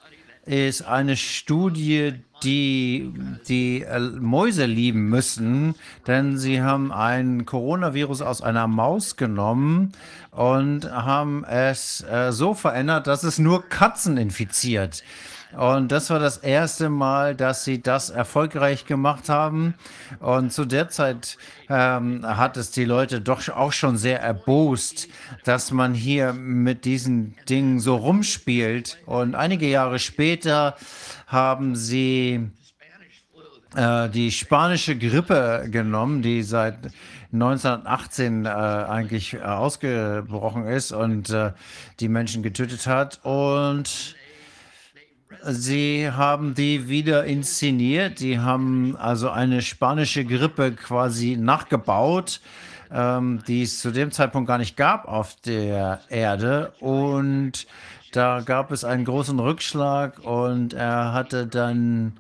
ist 0.48 0.82
eine 0.82 1.16
Studie, 1.16 2.24
die 2.44 3.14
die 3.48 3.82
äh, 3.82 4.00
Mäuse 4.00 4.66
lieben 4.66 5.10
müssen, 5.10 5.76
denn 6.08 6.38
sie 6.38 6.62
haben 6.62 6.92
ein 6.92 7.46
Coronavirus 7.46 8.22
aus 8.22 8.42
einer 8.42 8.68
Maus 8.68 9.16
genommen 9.16 9.94
und 10.32 10.90
haben 10.92 11.44
es 11.44 12.02
äh, 12.02 12.32
so 12.32 12.54
verändert, 12.54 13.08
dass 13.08 13.24
es 13.24 13.40
nur 13.40 13.68
Katzen 13.68 14.18
infiziert. 14.18 15.04
Und 15.58 15.92
das 15.92 16.10
war 16.10 16.20
das 16.20 16.38
erste 16.38 16.90
Mal, 16.90 17.36
dass 17.36 17.66
sie 17.66 17.82
das 17.82 18.10
erfolgreich 18.10 18.86
gemacht 18.86 19.30
haben. 19.30 19.76
Und 20.20 20.54
zu 20.54 20.66
der 20.66 20.90
Zeit 20.90 21.38
ähm, 21.70 22.26
hat 22.26 22.58
es 22.58 22.72
die 22.72 22.86
Leute 22.86 23.22
doch 23.22 23.48
auch 23.50 23.74
schon 23.74 23.98
sehr 23.98 24.22
erbost, 24.22 25.08
dass 25.44 25.72
man 25.72 25.94
hier 25.94 26.34
mit 26.34 26.86
diesen 26.86 27.36
Dingen 27.50 27.80
so 27.80 27.96
rumspielt. 27.96 28.98
Und 29.06 29.36
einige 29.36 29.68
Jahre 29.68 30.00
später 30.00 30.76
haben 31.28 31.76
sie 31.76 32.50
äh, 33.76 34.10
die 34.10 34.32
spanische 34.32 34.98
Grippe 34.98 35.68
genommen, 35.70 36.22
die 36.22 36.44
seit 36.44 36.78
1918 37.34 38.46
äh, 38.46 38.50
eigentlich 38.50 39.42
ausgebrochen 39.42 40.68
ist 40.68 40.92
und 40.92 41.30
äh, 41.30 41.54
die 42.00 42.10
Menschen 42.10 42.44
getötet 42.44 42.88
hat. 42.88 43.20
Und 43.24 44.16
sie 45.44 46.10
haben 46.12 46.54
die 46.54 46.88
wieder 46.88 47.26
inszeniert. 47.26 48.20
Die 48.20 48.40
haben 48.40 48.96
also 48.98 49.30
eine 49.30 49.62
spanische 49.62 50.26
Grippe 50.26 50.74
quasi 50.74 51.38
nachgebaut, 51.38 52.42
ähm, 52.92 53.42
die 53.48 53.64
es 53.64 53.80
zu 53.80 53.92
dem 53.92 54.12
Zeitpunkt 54.12 54.48
gar 54.48 54.58
nicht 54.58 54.78
gab 54.78 55.08
auf 55.08 55.36
der 55.46 56.02
Erde. 56.10 56.74
Und 56.80 57.68
da 58.12 58.42
gab 58.42 58.72
es 58.72 58.84
einen 58.84 59.06
großen 59.06 59.40
Rückschlag 59.40 60.20
und 60.20 60.74
er 60.74 61.14
hatte 61.14 61.48
dann 61.48 62.14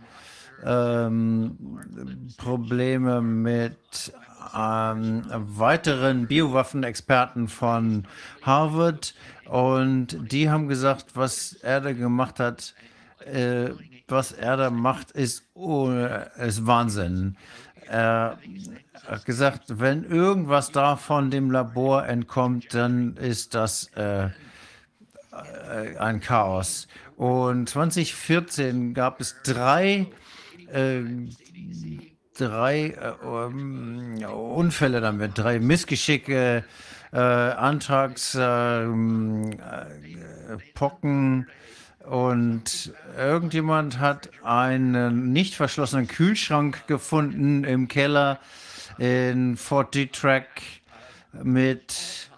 ähm, 0.63 1.57
Probleme 2.37 3.21
mit 3.21 4.13
ähm, 4.55 5.23
weiteren 5.29 6.27
Biowaffenexperten 6.27 7.47
von 7.47 8.05
Harvard 8.41 9.13
und 9.45 10.31
die 10.31 10.49
haben 10.49 10.67
gesagt, 10.67 11.07
was 11.15 11.53
er 11.61 11.81
da 11.81 11.93
gemacht 11.93 12.39
hat, 12.39 12.73
äh, 13.25 13.71
was 14.07 14.31
er 14.31 14.57
da 14.57 14.69
macht, 14.69 15.11
ist, 15.11 15.45
oh, 15.53 15.89
ist 15.89 16.65
Wahnsinn. 16.65 17.37
Er 17.87 18.37
hat 19.07 19.25
gesagt, 19.25 19.79
wenn 19.79 20.03
irgendwas 20.03 20.71
da 20.71 20.95
von 20.95 21.31
dem 21.31 21.51
Labor 21.51 22.05
entkommt, 22.05 22.73
dann 22.73 23.15
ist 23.17 23.55
das 23.55 23.89
äh, 23.95 24.25
äh 24.25 24.29
ein 25.97 26.19
Chaos. 26.19 26.87
Und 27.15 27.69
2014 27.69 28.93
gab 28.93 29.21
es 29.21 29.35
drei 29.43 30.07
äh, 30.71 31.03
drei 32.41 32.95
äh, 33.21 34.25
Unfälle 34.25 35.01
damit, 35.01 35.37
drei 35.37 35.59
Missgeschicke, 35.59 36.63
äh, 37.13 37.17
Antrags, 37.17 38.37
ähm, 38.39 39.51
äh, 39.51 40.57
Pocken 40.73 41.47
und 42.09 42.93
irgendjemand 43.17 43.99
hat 43.99 44.29
einen 44.43 45.31
nicht 45.31 45.55
verschlossenen 45.55 46.07
Kühlschrank 46.07 46.87
gefunden 46.87 47.63
im 47.63 47.87
Keller 47.87 48.39
in 48.97 49.57
Fort 49.57 49.95
Detrack 49.95 50.47
mit 51.31 52.29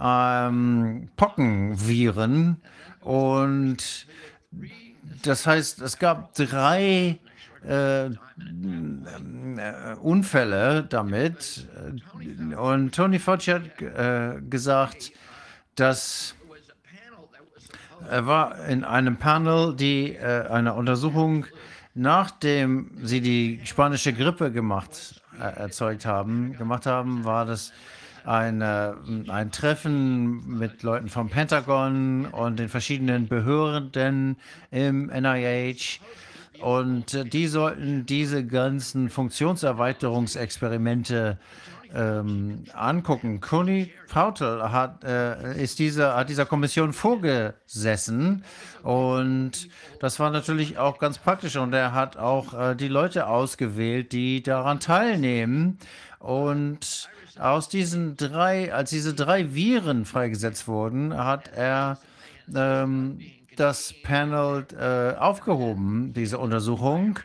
ähm, 0.00 1.08
Pockenviren 1.16 2.60
und 3.00 4.06
das 5.22 5.46
heißt, 5.46 5.80
es 5.80 5.98
gab 5.98 6.34
drei 6.34 7.18
äh, 7.66 8.10
Unfälle 10.00 10.84
damit. 10.84 11.66
Und 12.56 12.94
Tony 12.94 13.18
Fauci 13.18 13.52
hat 13.52 13.80
äh, 13.80 14.40
gesagt, 14.42 15.12
dass 15.74 16.34
er 18.10 18.26
war 18.26 18.64
in 18.66 18.84
einem 18.84 19.16
Panel, 19.16 19.74
die 19.74 20.14
äh, 20.14 20.46
eine 20.48 20.74
Untersuchung, 20.74 21.46
nachdem 21.94 22.90
sie 23.02 23.20
die 23.20 23.60
spanische 23.64 24.12
Grippe 24.12 24.52
gemacht, 24.52 25.20
äh, 25.38 25.42
erzeugt 25.42 26.06
haben, 26.06 26.56
gemacht 26.56 26.86
haben, 26.86 27.24
war 27.24 27.44
das 27.44 27.72
eine, 28.24 28.96
ein 29.28 29.50
Treffen 29.50 30.58
mit 30.58 30.82
Leuten 30.82 31.08
vom 31.08 31.28
Pentagon 31.28 32.26
und 32.26 32.58
den 32.58 32.68
verschiedenen 32.68 33.28
Behörden 33.28 34.36
im 34.70 35.06
NIH 35.06 36.00
und 36.60 37.14
äh, 37.14 37.24
die 37.24 37.46
sollten 37.46 38.04
diese 38.06 38.44
ganzen 38.46 39.08
Funktionserweiterungsexperimente 39.10 41.38
ähm, 41.94 42.64
angucken. 42.74 43.40
Conny 43.40 43.92
Pautel 44.08 44.72
hat, 44.72 45.04
äh, 45.04 45.62
ist 45.62 45.78
dieser, 45.78 46.16
hat 46.16 46.28
dieser 46.28 46.46
Kommission 46.46 46.92
vorgesessen 46.92 48.44
und 48.82 49.68
das 50.00 50.18
war 50.18 50.30
natürlich 50.30 50.78
auch 50.78 50.98
ganz 50.98 51.18
praktisch 51.18 51.56
und 51.56 51.72
er 51.72 51.92
hat 51.92 52.16
auch 52.16 52.52
äh, 52.52 52.74
die 52.74 52.88
Leute 52.88 53.26
ausgewählt, 53.26 54.12
die 54.12 54.42
daran 54.42 54.80
teilnehmen 54.80 55.78
und 56.18 57.08
aus 57.38 57.68
diesen 57.68 58.16
drei, 58.16 58.72
als 58.72 58.90
diese 58.90 59.14
drei 59.14 59.54
Viren 59.54 60.04
freigesetzt 60.04 60.68
wurden, 60.68 61.16
hat 61.16 61.50
er 61.54 61.98
ähm, 62.54 63.18
das 63.56 63.94
Panel 64.02 64.66
äh, 64.78 65.16
aufgehoben, 65.18 66.12
diese 66.14 66.38
Untersuchung. 66.38 67.18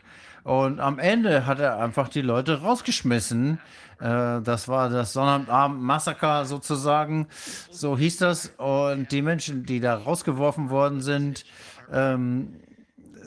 Und 0.44 0.80
am 0.80 1.00
Ende 1.00 1.46
hat 1.46 1.60
er 1.60 1.80
einfach 1.80 2.10
die 2.10 2.22
Leute 2.22 2.62
rausgeschmissen. 2.62 3.60
Äh, 4.00 4.42
das 4.42 4.68
war 4.68 4.90
das 4.90 5.14
Sonnabend-Massaker 5.14 6.46
sozusagen, 6.46 7.28
so 7.72 7.98
hieß 7.98 8.18
das. 8.18 8.54
Und 8.58 9.12
die 9.12 9.22
Menschen, 9.22 9.66
die 9.66 9.80
da 9.80 9.96
rausgeworfen 9.96 10.70
worden 10.70 11.02
sind, 11.02 11.46
ähm, 11.92 12.56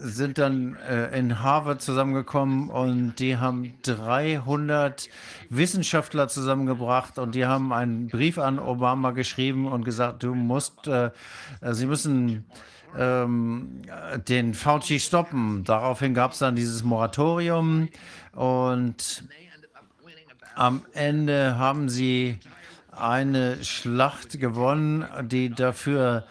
sind 0.04 0.38
dann 0.38 0.76
äh, 0.88 1.16
in 1.16 1.42
Harvard 1.42 1.80
zusammengekommen 1.80 2.70
und 2.70 3.20
die 3.20 3.36
haben 3.36 3.74
300 3.82 5.08
Wissenschaftler 5.48 6.26
zusammengebracht 6.26 7.18
und 7.18 7.36
die 7.36 7.46
haben 7.46 7.72
einen 7.72 8.08
Brief 8.08 8.38
an 8.38 8.58
Obama 8.58 9.12
geschrieben 9.12 9.68
und 9.70 9.84
gesagt, 9.84 10.24
du 10.24 10.34
musst, 10.34 10.88
äh, 10.88 11.10
sie 11.70 11.86
müssen 11.86 12.46
ähm, 12.98 13.82
den 14.28 14.54
Fauci 14.54 14.98
stoppen. 14.98 15.62
Daraufhin 15.64 16.14
gab 16.14 16.32
es 16.32 16.38
dann 16.38 16.56
dieses 16.56 16.82
Moratorium 16.82 17.88
und 18.32 19.24
am 20.54 20.84
Ende 20.92 21.58
haben 21.58 21.88
sie 21.88 22.38
eine 22.90 23.62
Schlacht 23.64 24.38
gewonnen, 24.38 25.06
die 25.22 25.50
dafür 25.50 26.24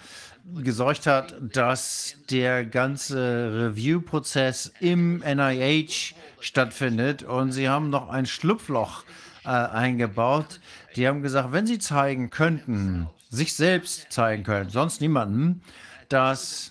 gesorgt 0.56 1.08
hat, 1.08 1.36
dass 1.42 2.16
der 2.30 2.66
ganze 2.66 3.70
Review-Prozess 3.70 4.74
im 4.80 5.20
NIH 5.20 6.16
stattfindet. 6.40 7.24
Und 7.24 7.52
sie 7.52 7.70
haben 7.70 7.90
noch 7.90 8.10
ein 8.10 8.26
Schlupfloch 8.26 9.04
äh, 9.46 9.50
eingebaut. 9.50 10.60
Die 10.96 11.08
haben 11.08 11.22
gesagt, 11.22 11.52
wenn 11.52 11.68
sie 11.68 11.80
zeigen 11.80 12.30
könnten, 12.30 13.08
sich 13.30 13.54
selbst 13.54 14.12
zeigen 14.12 14.44
können, 14.44 14.70
sonst 14.70 15.00
niemanden, 15.02 15.62
dass 16.10 16.71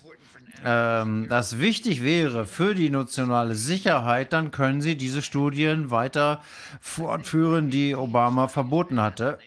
ähm, 0.63 1.27
das 1.29 1.59
wichtig 1.59 2.03
wäre 2.03 2.45
für 2.45 2.75
die 2.75 2.89
nationale 2.89 3.55
Sicherheit, 3.55 4.33
dann 4.33 4.51
können 4.51 4.81
Sie 4.81 4.95
diese 4.95 5.21
Studien 5.21 5.91
weiter 5.91 6.41
fortführen, 6.79 7.69
die 7.69 7.95
Obama 7.95 8.47
verboten 8.47 9.01
hatte. 9.01 9.39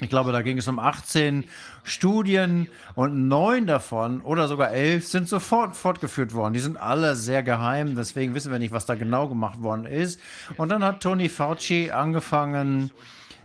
Ich 0.00 0.08
glaube, 0.08 0.32
da 0.32 0.42
ging 0.42 0.58
es 0.58 0.66
um 0.66 0.80
18 0.80 1.44
Studien 1.84 2.66
und 2.96 3.28
neun 3.28 3.68
davon 3.68 4.20
oder 4.20 4.48
sogar 4.48 4.72
elf 4.72 5.06
sind 5.06 5.28
sofort 5.28 5.76
fortgeführt 5.76 6.34
worden. 6.34 6.54
Die 6.54 6.60
sind 6.60 6.76
alle 6.76 7.14
sehr 7.14 7.44
geheim, 7.44 7.94
deswegen 7.94 8.34
wissen 8.34 8.50
wir 8.50 8.58
nicht, 8.58 8.72
was 8.72 8.84
da 8.84 8.96
genau 8.96 9.28
gemacht 9.28 9.62
worden 9.62 9.86
ist. 9.86 10.18
Und 10.56 10.70
dann 10.70 10.82
hat 10.82 11.02
Tony 11.02 11.28
Fauci 11.28 11.92
angefangen, 11.92 12.90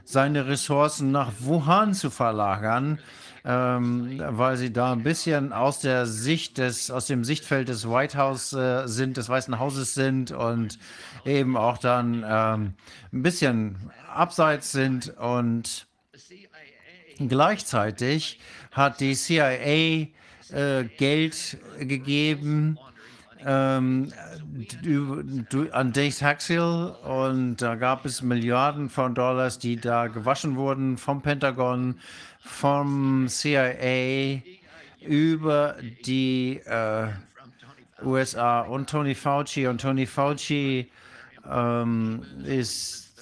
seine 0.03 0.48
Ressourcen 0.48 1.11
nach 1.11 1.32
Wuhan 1.40 1.93
zu 1.93 2.09
verlagern 2.09 2.99
ähm, 3.48 4.22
weil 4.27 4.58
sie 4.58 4.74
da 4.74 4.92
ein 4.92 5.03
bisschen 5.03 5.53
aus 5.53 5.80
der 5.80 6.06
Sicht 6.06 6.58
des, 6.58 6.92
aus 6.92 7.08
dem 7.08 7.24
Sichtfeld 7.24 7.69
des 7.69 7.90
White 7.90 8.17
House 8.17 8.51
äh, 8.51 8.88
sind, 8.88 9.16
des 9.16 9.30
Weißen 9.30 9.58
Hauses 9.58 9.93
sind 9.93 10.32
und 10.32 10.77
eben 11.24 11.56
auch 11.56 11.77
dann 11.77 12.26
ähm, 12.27 12.74
ein 13.14 13.24
bisschen 13.24 13.77
abseits 14.14 14.74
sind 14.74 15.17
und 15.17 15.88
gleichzeitig 17.19 18.42
hat 18.72 19.00
die 19.00 19.16
CIA 19.16 20.08
äh, 20.51 20.84
Geld 20.98 21.58
gegeben 21.80 22.77
ähm, 23.45 24.11
an 25.72 25.93
Dave 25.93 26.22
Haxill 26.22 26.95
und 27.06 27.58
da 27.58 27.76
gab 27.76 28.06
es 28.06 28.22
Milliarden 28.22 28.90
von 28.90 29.16
Dollars, 29.16 29.58
die 29.58 29.77
da 29.77 30.08
gewaschen 30.08 30.58
wurden 30.58 30.98
vom 30.98 31.22
Pentagon 31.22 32.00
vom 32.48 33.27
CIA 33.27 34.42
über 35.01 35.76
die 36.06 36.59
äh, 36.66 37.08
USA 38.03 38.61
und 38.61 38.90
Tony 38.90 39.16
Fauci. 39.16 39.67
Und 39.67 39.82
Tony 39.82 40.06
Fauci 40.06 40.90
ähm, 41.50 42.24
ist 42.45 43.14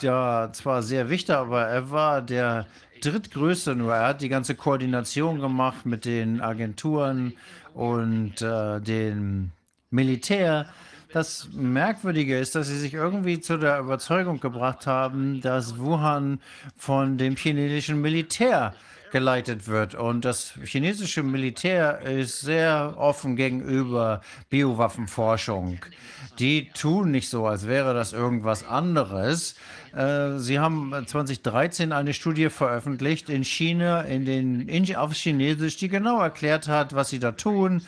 ja 0.00 0.50
zwar 0.52 0.82
sehr 0.82 1.08
wichtig, 1.10 1.34
aber 1.34 1.66
er 1.66 1.90
war 1.90 2.22
der 2.22 2.66
drittgrößte 3.02 3.74
nur. 3.74 3.94
Er 3.94 4.08
hat 4.08 4.20
die 4.22 4.28
ganze 4.28 4.54
Koordination 4.54 5.40
gemacht 5.40 5.86
mit 5.86 6.04
den 6.04 6.40
Agenturen 6.40 7.34
und 7.74 8.42
äh, 8.42 8.80
dem 8.80 9.52
Militär. 9.90 10.66
Das 11.12 11.48
Merkwürdige 11.52 12.38
ist, 12.38 12.54
dass 12.54 12.68
sie 12.68 12.78
sich 12.78 12.94
irgendwie 12.94 13.40
zu 13.40 13.56
der 13.56 13.80
Überzeugung 13.80 14.38
gebracht 14.38 14.86
haben, 14.86 15.40
dass 15.40 15.76
Wuhan 15.78 16.40
von 16.76 17.18
dem 17.18 17.34
chinesischen 17.34 18.00
Militär 18.00 18.74
geleitet 19.10 19.66
wird. 19.66 19.96
Und 19.96 20.24
das 20.24 20.54
chinesische 20.64 21.24
Militär 21.24 22.00
ist 22.02 22.42
sehr 22.42 22.94
offen 22.96 23.34
gegenüber 23.34 24.20
Biowaffenforschung. 24.50 25.80
Die 26.38 26.70
tun 26.70 27.10
nicht 27.10 27.28
so, 27.28 27.46
als 27.46 27.66
wäre 27.66 27.92
das 27.92 28.12
irgendwas 28.12 28.66
anderes. 28.66 29.56
Äh, 29.94 30.38
sie 30.38 30.60
haben 30.60 30.94
2013 31.06 31.92
eine 31.92 32.14
Studie 32.14 32.50
veröffentlicht 32.50 33.28
in 33.28 33.44
China, 33.44 34.02
in 34.02 34.24
den, 34.24 34.68
in, 34.68 34.94
auf 34.94 35.12
Chinesisch, 35.12 35.76
die 35.76 35.88
genau 35.88 36.20
erklärt 36.20 36.68
hat, 36.68 36.94
was 36.94 37.10
sie 37.10 37.18
da 37.18 37.32
tun. 37.32 37.82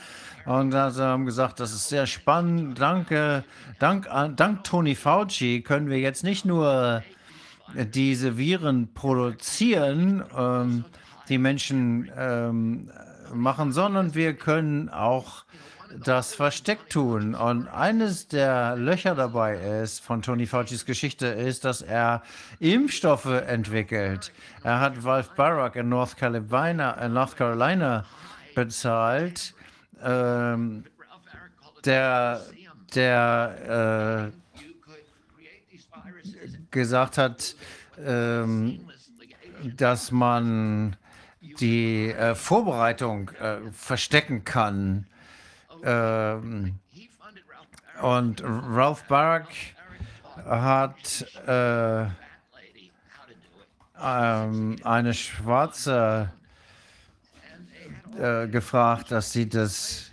Und 0.45 0.73
sie 0.73 1.03
haben 1.03 1.27
gesagt, 1.27 1.61
das 1.61 1.73
ist 1.73 1.89
sehr 1.89 2.07
spannend. 2.07 2.81
Danke, 2.81 3.45
dank, 3.79 4.09
dank 4.37 4.65
Tony 4.65 4.95
Fauci 4.95 5.63
können 5.63 5.89
wir 5.89 5.99
jetzt 5.99 6.25
nicht 6.25 6.45
nur 6.45 7.03
diese 7.75 8.37
Viren 8.37 8.93
produzieren, 8.93 10.25
ähm, 10.37 10.85
die 11.29 11.39
Menschen 11.39 12.11
ähm, 12.17 12.91
machen, 13.33 13.73
sondern 13.73 14.15
wir 14.15 14.35
können 14.35 14.89
auch 14.89 15.45
das 16.05 16.35
versteckt 16.35 16.93
tun. 16.93 17.35
Und 17.35 17.69
eines 17.69 18.29
der 18.29 18.77
Löcher 18.77 19.15
dabei 19.15 19.57
ist, 19.83 20.01
von 20.01 20.23
Tony 20.23 20.47
Faucis 20.47 20.87
Geschichte, 20.87 21.27
ist, 21.27 21.65
dass 21.65 21.83
er 21.83 22.23
Impfstoffe 22.61 23.27
entwickelt. 23.27 24.33
Er 24.63 24.81
hat 24.81 25.03
Wolf 25.03 25.31
Barack 25.37 25.77
in 25.77 25.89
North 25.89 26.17
Carolina, 26.17 26.93
in 26.93 27.13
North 27.13 27.37
Carolina 27.37 28.05
bezahlt, 28.55 29.55
ähm, 30.03 30.85
der, 31.85 32.43
der 32.95 34.33
äh, 34.33 34.43
gesagt 36.71 37.19
hat, 37.19 37.55
ähm, 38.05 38.89
dass 39.63 40.11
man 40.11 40.97
die 41.61 42.11
äh, 42.11 42.35
Vorbereitung 42.35 43.31
äh, 43.31 43.59
verstecken 43.73 44.45
kann. 44.45 45.07
Ähm, 45.85 46.79
und 48.01 48.43
Ralph 48.45 49.05
Barack 49.05 49.49
hat 50.45 51.27
äh, 51.47 52.07
ähm, 54.01 54.77
eine 54.83 55.15
Schwarze 55.15 56.33
äh, 58.19 58.49
gefragt, 58.49 59.11
dass 59.11 59.33
sie 59.33 59.49
das 59.49 60.11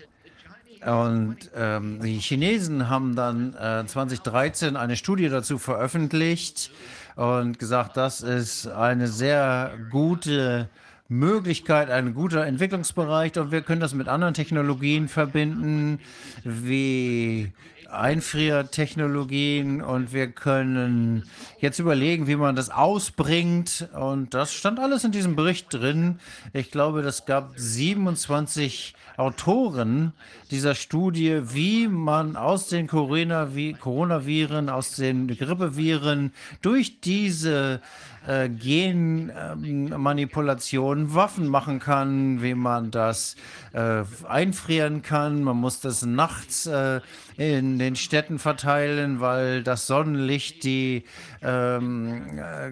und 0.86 1.38
ähm, 1.58 2.00
die 2.02 2.20
Chinesen 2.20 2.90
haben 2.90 3.14
dann 3.14 3.54
äh, 3.56 3.86
2013 3.86 4.78
eine 4.78 4.96
Studie 4.96 5.28
dazu 5.28 5.58
veröffentlicht 5.58 6.72
und 7.18 7.60
gesagt, 7.60 7.98
das 7.98 8.22
ist 8.22 8.68
eine 8.68 9.10
sehr 9.10 9.74
gute 9.92 10.70
Möglichkeit, 11.10 11.90
ein 11.90 12.14
guter 12.14 12.46
Entwicklungsbereich. 12.46 13.38
Und 13.38 13.52
wir 13.52 13.62
können 13.62 13.82
das 13.82 13.94
mit 13.94 14.08
anderen 14.08 14.34
Technologien 14.34 15.10
verbinden, 15.10 16.00
wie 16.46 17.52
Einfriertechnologien 17.92 19.82
und 19.82 20.14
wir 20.14 20.28
können 20.28 21.24
jetzt 21.60 21.80
überlegen, 21.80 22.28
wie 22.28 22.36
man 22.36 22.56
das 22.56 22.70
ausbringt 22.70 23.90
und 23.94 24.34
das 24.34 24.54
stand 24.54 24.80
alles 24.80 25.04
in 25.04 25.12
diesem 25.12 25.36
Bericht 25.36 25.74
drin. 25.74 26.20
Ich 26.54 26.72
glaube, 26.72 27.02
das 27.02 27.26
gab 27.26 27.54
27 27.56 28.94
Autoren 29.18 30.14
dieser 30.50 30.76
Studie, 30.76 31.42
wie 31.54 31.88
man 31.90 32.38
aus 32.38 32.68
den 32.68 32.88
Coronaviren, 32.88 34.70
aus 34.70 34.96
den 34.96 35.28
Grippeviren 35.28 36.32
durch 36.62 37.02
diese 37.02 37.82
äh, 38.30 38.48
Genmanipulationen 38.48 41.14
Waffen 41.16 41.48
machen 41.48 41.80
kann, 41.80 42.44
wie 42.44 42.54
man 42.54 42.92
das 42.92 43.36
äh, 43.74 44.04
einfrieren 44.28 45.02
kann. 45.02 45.44
Man 45.44 45.58
muss 45.58 45.80
das 45.80 46.06
nachts 46.06 46.68
äh, 46.68 47.02
in 47.38 47.80
den 47.80 47.96
Städten 47.96 48.38
verteilen, 48.38 49.20
weil 49.20 49.64
das 49.64 49.88
Sonnenlicht 49.88 50.64
die 50.64 51.06
ähm, 51.42 52.38
äh, 52.38 52.72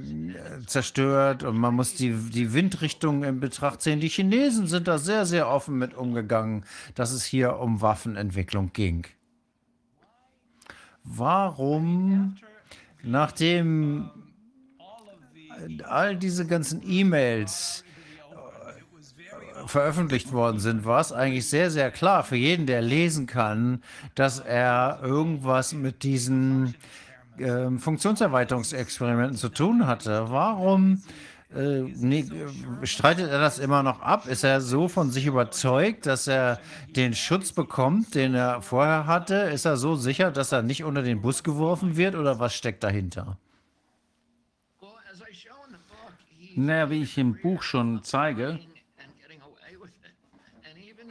zerstört 0.67 1.41
und 1.43 1.57
man 1.57 1.73
muss 1.73 1.95
die, 1.95 2.11
die 2.11 2.53
Windrichtung 2.53 3.23
in 3.23 3.39
Betracht 3.39 3.81
ziehen. 3.81 3.99
Die 3.99 4.09
Chinesen 4.09 4.67
sind 4.67 4.87
da 4.87 4.99
sehr, 4.99 5.25
sehr 5.25 5.49
offen 5.49 5.79
mit 5.79 5.95
umgegangen, 5.95 6.65
dass 6.93 7.11
es 7.11 7.25
hier 7.25 7.57
um 7.57 7.81
Waffenentwicklung 7.81 8.73
ging. 8.73 9.07
Warum, 11.03 12.35
nachdem 13.01 14.11
all 15.83 16.15
diese 16.15 16.45
ganzen 16.45 16.81
E-Mails 16.85 17.83
äh, 18.31 19.67
veröffentlicht 19.67 20.31
worden 20.31 20.59
sind, 20.59 20.85
war 20.85 21.01
es 21.01 21.11
eigentlich 21.11 21.49
sehr, 21.49 21.71
sehr 21.71 21.91
klar 21.91 22.23
für 22.23 22.35
jeden, 22.35 22.65
der 22.65 22.81
lesen 22.81 23.27
kann, 23.27 23.81
dass 24.15 24.39
er 24.39 24.99
irgendwas 25.01 25.73
mit 25.73 26.03
diesen 26.03 26.75
äh, 27.37 27.69
Funktionserweiterungsexperimenten 27.77 29.37
zu 29.37 29.49
tun 29.49 29.87
hatte. 29.87 30.25
Warum 30.29 31.01
äh, 31.55 31.81
nee, 31.81 32.25
streitet 32.83 33.29
er 33.29 33.39
das 33.39 33.59
immer 33.59 33.81
noch 33.81 34.01
ab? 34.01 34.27
Ist 34.27 34.43
er 34.43 34.59
so 34.59 34.87
von 34.87 35.11
sich 35.11 35.25
überzeugt, 35.25 36.05
dass 36.05 36.27
er 36.27 36.59
den 36.95 37.13
Schutz 37.13 37.53
bekommt, 37.53 38.15
den 38.15 38.35
er 38.35 38.61
vorher 38.61 39.05
hatte? 39.07 39.35
Ist 39.35 39.65
er 39.65 39.77
so 39.77 39.95
sicher, 39.95 40.31
dass 40.31 40.51
er 40.51 40.61
nicht 40.61 40.83
unter 40.83 41.03
den 41.03 41.21
Bus 41.21 41.43
geworfen 41.43 41.95
wird 41.95 42.15
oder 42.15 42.39
was 42.39 42.53
steckt 42.53 42.83
dahinter? 42.83 43.37
Naja, 46.59 46.89
wie 46.89 47.03
ich 47.03 47.15
im 47.19 47.35
Buch 47.35 47.61
schon 47.61 48.01
zeige, 48.01 48.59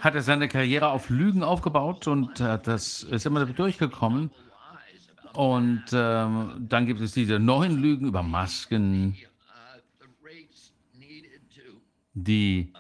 hat 0.01 0.17
er 0.17 0.23
seine 0.23 0.49
Karriere 0.49 0.89
auf 0.89 1.09
Lügen 1.09 1.45
aufgebaut 1.45 2.09
und 2.09 2.41
äh, 2.41 2.59
das 2.61 3.05
ist 3.05 3.27
immer 3.27 3.47
durchgekommen. 3.47 4.33
Und 5.35 5.85
ähm, 5.93 6.67
dann 6.69 6.87
gibt 6.87 7.01
es 7.01 7.13
diese 7.13 7.39
neuen 7.39 7.81
Lügen 7.81 8.09
über 8.09 8.25
Masken, 8.25 9.17
die 12.15 12.73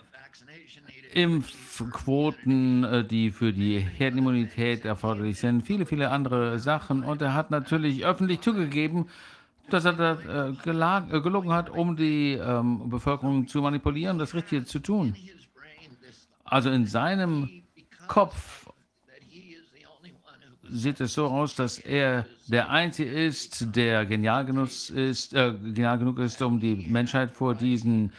Impfquoten, 1.13 2.83
äh, 2.83 3.05
die 3.05 3.31
für 3.31 3.53
die 3.53 3.79
Herdenimmunität 3.79 4.85
erforderlich 4.85 5.39
sind, 5.39 5.65
viele, 5.65 5.87
viele 5.87 6.11
andere 6.11 6.59
Sachen. 6.59 7.05
Und 7.05 7.23
er 7.23 7.35
hat 7.35 7.53
natürlich 7.53 8.05
öffentlich 8.05 8.41
zugegeben, 8.41 9.07
dass 9.71 9.85
er 9.85 9.93
da, 9.95 10.13
äh, 10.13 10.51
äh, 10.51 11.21
gelogen 11.21 11.53
hat, 11.53 11.71
um 11.71 11.97
die 11.97 12.33
ähm, 12.33 12.89
Bevölkerung 12.89 13.47
zu 13.47 13.61
manipulieren, 13.61 14.19
das 14.19 14.35
Richtige 14.35 14.65
zu 14.65 14.79
tun. 14.79 15.17
Also 16.45 16.71
in 16.71 16.87
seinem 16.87 17.63
Kopf 18.07 18.71
sieht 20.69 21.01
es 21.01 21.15
so 21.15 21.27
aus, 21.27 21.55
dass 21.55 21.79
er 21.79 22.27
der 22.47 22.71
Einzige 22.71 23.11
ist, 23.11 23.75
der 23.75 24.05
genial 24.07 24.45
genug 24.45 24.69
ist, 24.69 25.35
äh, 25.35 25.53
genial 25.53 25.99
genug 25.99 26.19
ist 26.19 26.41
um 26.43 26.61
die 26.61 26.87
Menschheit 26.89 27.33
vor 27.33 27.55
diesen 27.55 28.13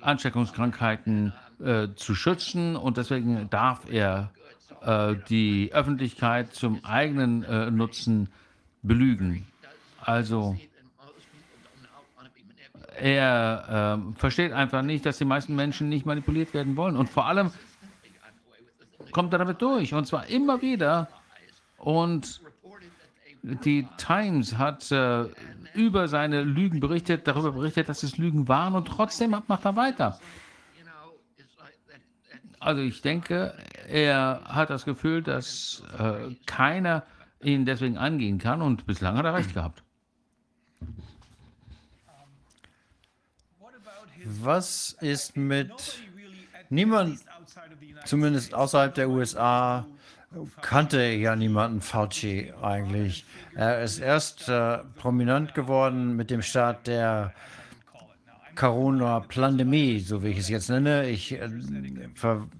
Ansteckungskrankheiten 0.00 1.32
äh, 1.60 1.88
zu 1.94 2.14
schützen. 2.14 2.76
Und 2.76 2.96
deswegen 2.96 3.48
darf 3.50 3.90
er 3.90 4.30
äh, 4.82 5.14
die 5.28 5.70
Öffentlichkeit 5.72 6.54
zum 6.54 6.84
eigenen 6.84 7.76
Nutzen 7.76 8.28
belügen. 8.82 9.46
Also 10.00 10.56
er 13.02 13.98
äh, 13.98 14.16
versteht 14.16 14.52
einfach 14.52 14.82
nicht, 14.82 15.04
dass 15.04 15.18
die 15.18 15.24
meisten 15.24 15.56
Menschen 15.56 15.88
nicht 15.88 16.06
manipuliert 16.06 16.54
werden 16.54 16.76
wollen. 16.76 16.96
Und 16.96 17.10
vor 17.10 17.26
allem 17.26 17.50
kommt 19.10 19.32
er 19.32 19.40
damit 19.40 19.60
durch. 19.60 19.92
Und 19.92 20.06
zwar 20.06 20.28
immer 20.28 20.62
wieder. 20.62 21.08
Und 21.78 22.40
die 23.42 23.88
Times 23.96 24.56
hat 24.56 24.92
äh, 24.92 25.24
über 25.74 26.06
seine 26.06 26.44
Lügen 26.44 26.78
berichtet, 26.78 27.26
darüber 27.26 27.50
berichtet, 27.50 27.88
dass 27.88 28.04
es 28.04 28.18
Lügen 28.18 28.46
waren. 28.46 28.76
Und 28.76 28.86
trotzdem 28.86 29.32
macht 29.32 29.64
er 29.64 29.74
weiter. 29.74 30.20
Also 32.60 32.82
ich 32.82 33.02
denke, 33.02 33.52
er 33.88 34.42
hat 34.44 34.70
das 34.70 34.84
Gefühl, 34.84 35.24
dass 35.24 35.82
äh, 35.98 36.36
keiner 36.46 37.02
ihn 37.42 37.66
deswegen 37.66 37.98
angehen 37.98 38.38
kann. 38.38 38.62
Und 38.62 38.86
bislang 38.86 39.16
hat 39.16 39.24
er 39.24 39.34
recht 39.34 39.54
gehabt. 39.54 39.82
Was 44.24 44.96
ist 45.00 45.36
mit 45.36 45.72
niemand, 46.70 47.20
zumindest 48.04 48.54
außerhalb 48.54 48.94
der 48.94 49.08
USA, 49.08 49.86
kannte 50.60 51.02
ja 51.02 51.36
niemanden 51.36 51.80
Fauci 51.80 52.52
eigentlich. 52.62 53.24
Er 53.54 53.82
ist 53.82 53.98
erst 53.98 54.48
äh, 54.48 54.78
prominent 54.96 55.54
geworden 55.54 56.16
mit 56.16 56.30
dem 56.30 56.42
Start 56.42 56.86
der 56.86 57.34
Corona-Pandemie, 58.54 60.00
so 60.00 60.22
wie 60.22 60.28
ich 60.28 60.38
es 60.38 60.48
jetzt 60.48 60.68
nenne. 60.68 61.08
Ich 61.08 61.32
äh, 61.32 61.48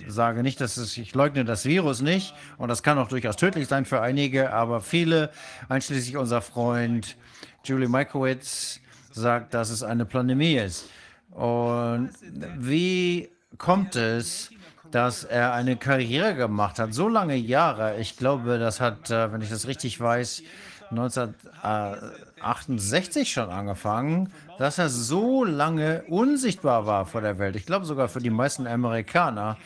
sage 0.06 0.42
nicht, 0.42 0.60
dass 0.60 0.76
es, 0.76 0.96
ich 0.96 1.14
leugne 1.14 1.44
das 1.44 1.64
Virus 1.64 2.02
nicht 2.02 2.34
und 2.58 2.68
das 2.68 2.82
kann 2.82 2.98
auch 2.98 3.08
durchaus 3.08 3.36
tödlich 3.36 3.68
sein 3.68 3.84
für 3.84 4.00
einige, 4.00 4.52
aber 4.52 4.80
viele, 4.80 5.30
einschließlich 5.68 6.16
unser 6.16 6.42
Freund 6.42 7.16
Julie 7.64 7.88
Mikowitz, 7.88 8.80
sagt, 9.12 9.54
dass 9.54 9.70
es 9.70 9.82
eine 9.82 10.06
Pandemie 10.06 10.54
ist. 10.54 10.88
Und 11.32 12.10
wie 12.58 13.30
kommt 13.58 13.96
es, 13.96 14.50
dass 14.90 15.24
er 15.24 15.52
eine 15.54 15.76
Karriere 15.76 16.34
gemacht 16.34 16.78
hat? 16.78 16.94
So 16.94 17.08
lange 17.08 17.36
Jahre. 17.36 17.98
Ich 17.98 18.16
glaube, 18.16 18.58
das 18.58 18.80
hat, 18.80 19.10
äh, 19.10 19.32
wenn 19.32 19.40
ich 19.40 19.48
das 19.48 19.66
richtig 19.66 19.98
weiß, 19.98 20.42
1968 20.90 23.32
schon 23.32 23.48
angefangen, 23.50 24.30
dass 24.58 24.76
er 24.78 24.90
so 24.90 25.44
lange 25.44 26.02
unsichtbar 26.04 26.86
war 26.86 27.06
vor 27.06 27.22
der 27.22 27.38
Welt. 27.38 27.56
Ich 27.56 27.64
glaube 27.64 27.86
sogar 27.86 28.08
für 28.08 28.20
die 28.20 28.30
meisten 28.30 28.66
Amerikaner, 28.66 29.56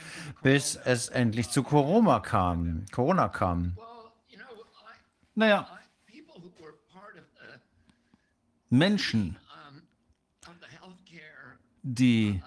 bis 0.43 0.79
es 0.85 1.09
endlich 1.09 1.51
zu 1.51 1.65
Corona 1.65 2.21
kam. 2.21 2.85
Corona 2.93 3.29
kam. 3.29 3.77
Naja, 5.35 5.67
Menschen, 8.71 9.37
die 11.87 12.43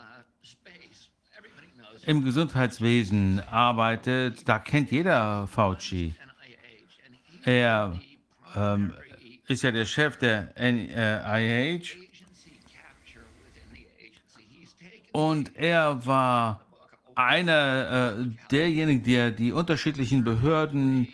im 2.06 2.24
Gesundheitswesen 2.26 3.40
arbeitet, 3.50 4.48
da 4.48 4.60
kennt 4.60 4.92
jeder 4.92 5.48
Fauci. 5.48 6.14
Er 7.46 7.98
ähm, 8.56 8.94
ist 9.48 9.64
ja 9.64 9.72
der 9.72 9.86
Chef 9.86 10.18
der 10.18 10.54
NIH 10.58 11.96
und 15.14 15.56
er 15.56 16.06
war 16.06 16.62
einer 17.16 18.18
äh, 18.20 18.26
derjenigen, 18.52 19.04
der 19.04 19.32
die 19.32 19.54
unterschiedlichen 19.54 20.24
Behörden 20.24 21.08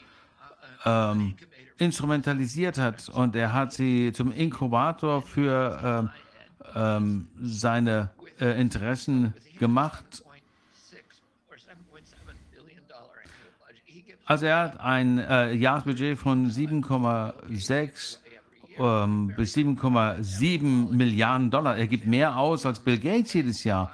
ähm, 0.83 1.35
instrumentalisiert 1.77 2.79
hat 2.79 3.07
und 3.09 3.35
er 3.35 3.53
hat 3.53 3.73
sie 3.73 4.11
zum 4.13 4.31
Inkubator 4.31 5.21
für 5.21 5.79
ähm, 5.83 6.09
ähm, 6.75 7.27
seine 7.41 8.09
äh, 8.39 8.59
Interessen 8.59 9.33
gemacht. 9.59 10.23
Also 14.25 14.47
er 14.47 14.59
hat 14.59 14.79
ein 14.79 15.19
äh, 15.19 15.53
Jahresbudget 15.53 16.17
von 16.17 16.49
7,6 16.49 18.17
ähm, 18.79 19.33
bis 19.37 19.55
7,7 19.55 20.91
Milliarden 20.91 21.51
Dollar. 21.51 21.77
Er 21.77 21.87
gibt 21.87 22.07
mehr 22.07 22.35
aus 22.35 22.65
als 22.65 22.79
Bill 22.79 22.97
Gates 22.97 23.33
jedes 23.33 23.63
Jahr. 23.63 23.91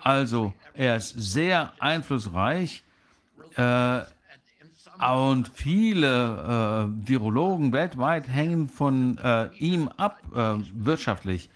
Also 0.00 0.54
er 0.74 0.96
ist 0.96 1.14
sehr 1.16 1.72
einflussreich. 1.80 2.84
Äh, 3.56 4.02
und 5.00 5.50
viele 5.52 6.86
äh, 6.88 7.08
Virologen 7.08 7.72
weltweit 7.72 8.28
hängen 8.28 8.68
von 8.68 9.18
äh, 9.18 9.48
ihm 9.58 9.88
ab 9.96 10.20
äh, 10.34 10.54
wirtschaftlich. 10.72 11.50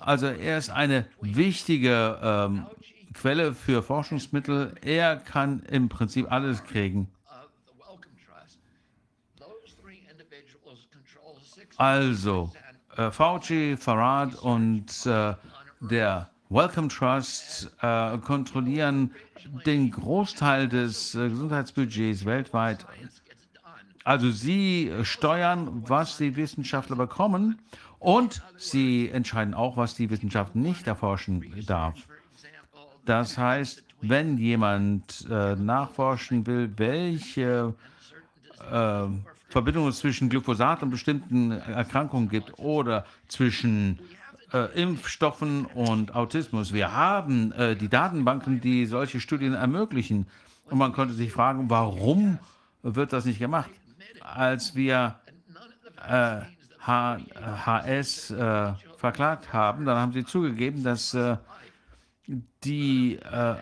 Also 0.00 0.26
er 0.26 0.58
ist 0.58 0.70
eine 0.70 1.06
wichtige 1.20 2.18
ähm, 2.22 2.66
Quelle 3.12 3.54
für 3.54 3.82
Forschungsmittel. 3.82 4.74
Er 4.82 5.16
kann 5.16 5.62
im 5.64 5.88
Prinzip 5.88 6.30
alles 6.30 6.64
kriegen. 6.64 7.08
Also 11.76 12.52
äh, 12.96 13.10
Fauci, 13.10 13.76
Farad 13.78 14.34
und 14.34 15.06
äh, 15.06 15.34
der 15.80 16.30
Wellcome 16.50 16.88
Trust 16.88 17.70
äh, 17.80 18.18
kontrollieren 18.18 19.14
den 19.64 19.90
Großteil 19.90 20.68
des 20.68 21.14
äh, 21.14 21.28
Gesundheitsbudgets 21.28 22.24
weltweit. 22.24 22.84
Also 24.04 24.30
sie 24.30 24.92
steuern, 25.02 25.82
was 25.88 26.16
die 26.16 26.34
Wissenschaftler 26.36 26.96
bekommen 26.96 27.60
und 28.00 28.42
sie 28.56 29.08
entscheiden 29.10 29.54
auch, 29.54 29.76
was 29.76 29.94
die 29.94 30.10
Wissenschaft 30.10 30.56
nicht 30.56 30.86
erforschen 30.86 31.44
darf. 31.66 31.94
Das 33.04 33.38
heißt, 33.38 33.84
wenn 34.00 34.38
jemand 34.38 35.26
äh, 35.30 35.54
nachforschen 35.54 36.46
will, 36.46 36.72
welche 36.76 37.74
äh, 38.70 39.02
Verbindungen 39.48 39.92
zwischen 39.92 40.28
Glyphosat 40.28 40.82
und 40.82 40.90
bestimmten 40.90 41.50
Erkrankungen 41.50 42.28
gibt 42.28 42.58
oder 42.58 43.04
zwischen 43.28 43.98
äh, 44.52 44.80
Impfstoffen 44.80 45.66
und 45.66 46.14
Autismus. 46.14 46.72
Wir 46.72 46.92
haben 46.92 47.52
äh, 47.52 47.76
die 47.76 47.88
Datenbanken, 47.88 48.60
die 48.60 48.86
solche 48.86 49.20
Studien 49.20 49.54
ermöglichen. 49.54 50.26
Und 50.70 50.78
man 50.78 50.92
könnte 50.92 51.14
sich 51.14 51.32
fragen, 51.32 51.68
warum 51.68 52.38
wird 52.82 53.12
das 53.12 53.24
nicht 53.24 53.38
gemacht? 53.38 53.70
Als 54.20 54.74
wir 54.74 55.16
äh, 56.08 56.40
HS 56.86 58.30
äh, 58.30 58.72
verklagt 58.96 59.52
haben, 59.52 59.84
dann 59.84 59.98
haben 59.98 60.12
sie 60.12 60.24
zugegeben, 60.24 60.82
dass 60.82 61.14
äh, 61.14 61.36
die 62.64 63.16
äh, 63.16 63.56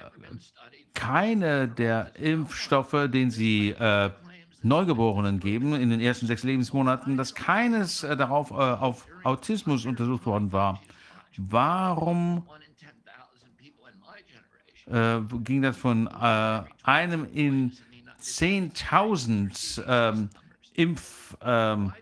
keine 0.95 1.69
der 1.69 2.17
Impfstoffe, 2.17 3.09
den 3.09 3.31
sie 3.31 3.75
Neugeborenen 4.63 5.39
geben 5.39 5.75
in 5.75 5.91
den 5.91 6.01
ersten 6.01 6.27
sechs 6.27 6.43
Lebensmonaten, 6.43 7.17
dass 7.17 7.35
keines 7.35 8.03
äh, 8.03 8.17
darauf 8.17 8.51
äh, 8.51 8.55
auf 8.55 9.07
Autismus 9.23 9.87
untersucht 9.87 10.27
worden 10.27 10.53
war. 10.53 10.81
Warum 11.37 12.45
äh, 14.87 15.21
ging 15.45 15.63
das 15.63 15.77
von 15.77 16.09
äh, 16.09 16.63
einem 16.83 17.27
in 17.33 17.73
10.000 18.21 19.83
ähm, 19.87 20.31
Impf, 20.75 21.37
ähm, 21.43 21.93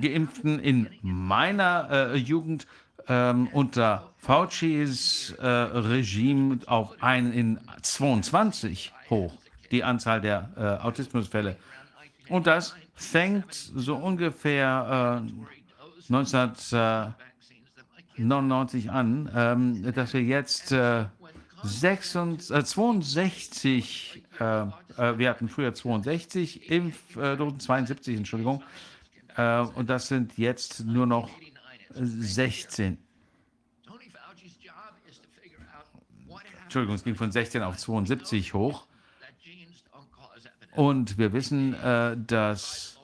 Geimpften 0.00 0.58
in 0.58 0.88
meiner 1.02 1.88
äh, 1.90 2.16
Jugend 2.16 2.66
ähm, 3.08 3.48
unter 3.52 4.10
Faucis 4.18 5.34
äh, 5.40 5.46
Regime 5.46 6.60
auf 6.66 7.02
einen 7.02 7.32
in 7.32 7.58
22 7.82 8.92
hoch? 9.10 9.32
die 9.72 9.82
Anzahl 9.82 10.20
der 10.20 10.50
äh, 10.56 10.60
Autismusfälle. 10.84 11.56
Und 12.28 12.46
das 12.46 12.76
fängt 12.94 13.52
so 13.52 13.96
ungefähr 13.96 15.24
äh, 16.08 16.12
1999 16.12 18.90
an, 18.90 19.30
ähm, 19.34 19.92
dass 19.94 20.12
wir 20.12 20.22
jetzt 20.22 20.70
äh, 20.72 21.06
66, 21.64 22.64
62, 22.64 24.22
äh, 24.38 24.44
äh, 24.44 25.18
wir 25.18 25.30
hatten 25.30 25.48
früher 25.48 25.74
62 25.74 26.70
Impfdosen, 26.70 27.58
72, 27.60 28.16
Entschuldigung, 28.16 28.62
äh, 29.36 29.60
und 29.60 29.90
das 29.90 30.08
sind 30.08 30.38
jetzt 30.38 30.84
nur 30.84 31.06
noch 31.06 31.30
16. 31.94 32.98
Entschuldigung, 36.64 36.94
es 36.94 37.04
ging 37.04 37.14
von 37.14 37.30
16 37.30 37.62
auf 37.62 37.76
72 37.76 38.54
hoch. 38.54 38.86
Und 40.74 41.18
wir 41.18 41.34
wissen, 41.34 41.74
äh, 41.74 42.16
dass 42.16 42.98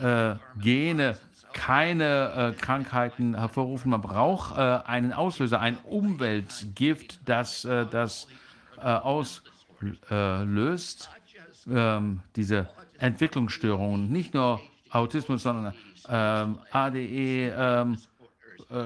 äh, 0.00 0.34
Gene 0.60 1.16
keine 1.52 2.54
äh, 2.56 2.60
Krankheiten 2.60 3.36
hervorrufen. 3.36 3.90
Man 3.90 4.00
braucht 4.00 4.56
äh, 4.56 4.60
einen 4.60 5.12
Auslöser, 5.12 5.60
ein 5.60 5.76
Umweltgift, 5.78 7.20
das 7.24 7.64
äh, 7.64 7.86
das 7.86 8.26
äh, 8.78 8.82
auslöst, 8.82 9.50
ähm, 11.68 12.20
diese 12.36 12.68
Entwicklungsstörungen. 12.98 14.10
Nicht 14.10 14.34
nur 14.34 14.60
Autismus, 14.90 15.42
sondern 15.42 15.74
ähm, 16.08 16.58
ADE, 16.70 17.52
ähm, 17.56 17.98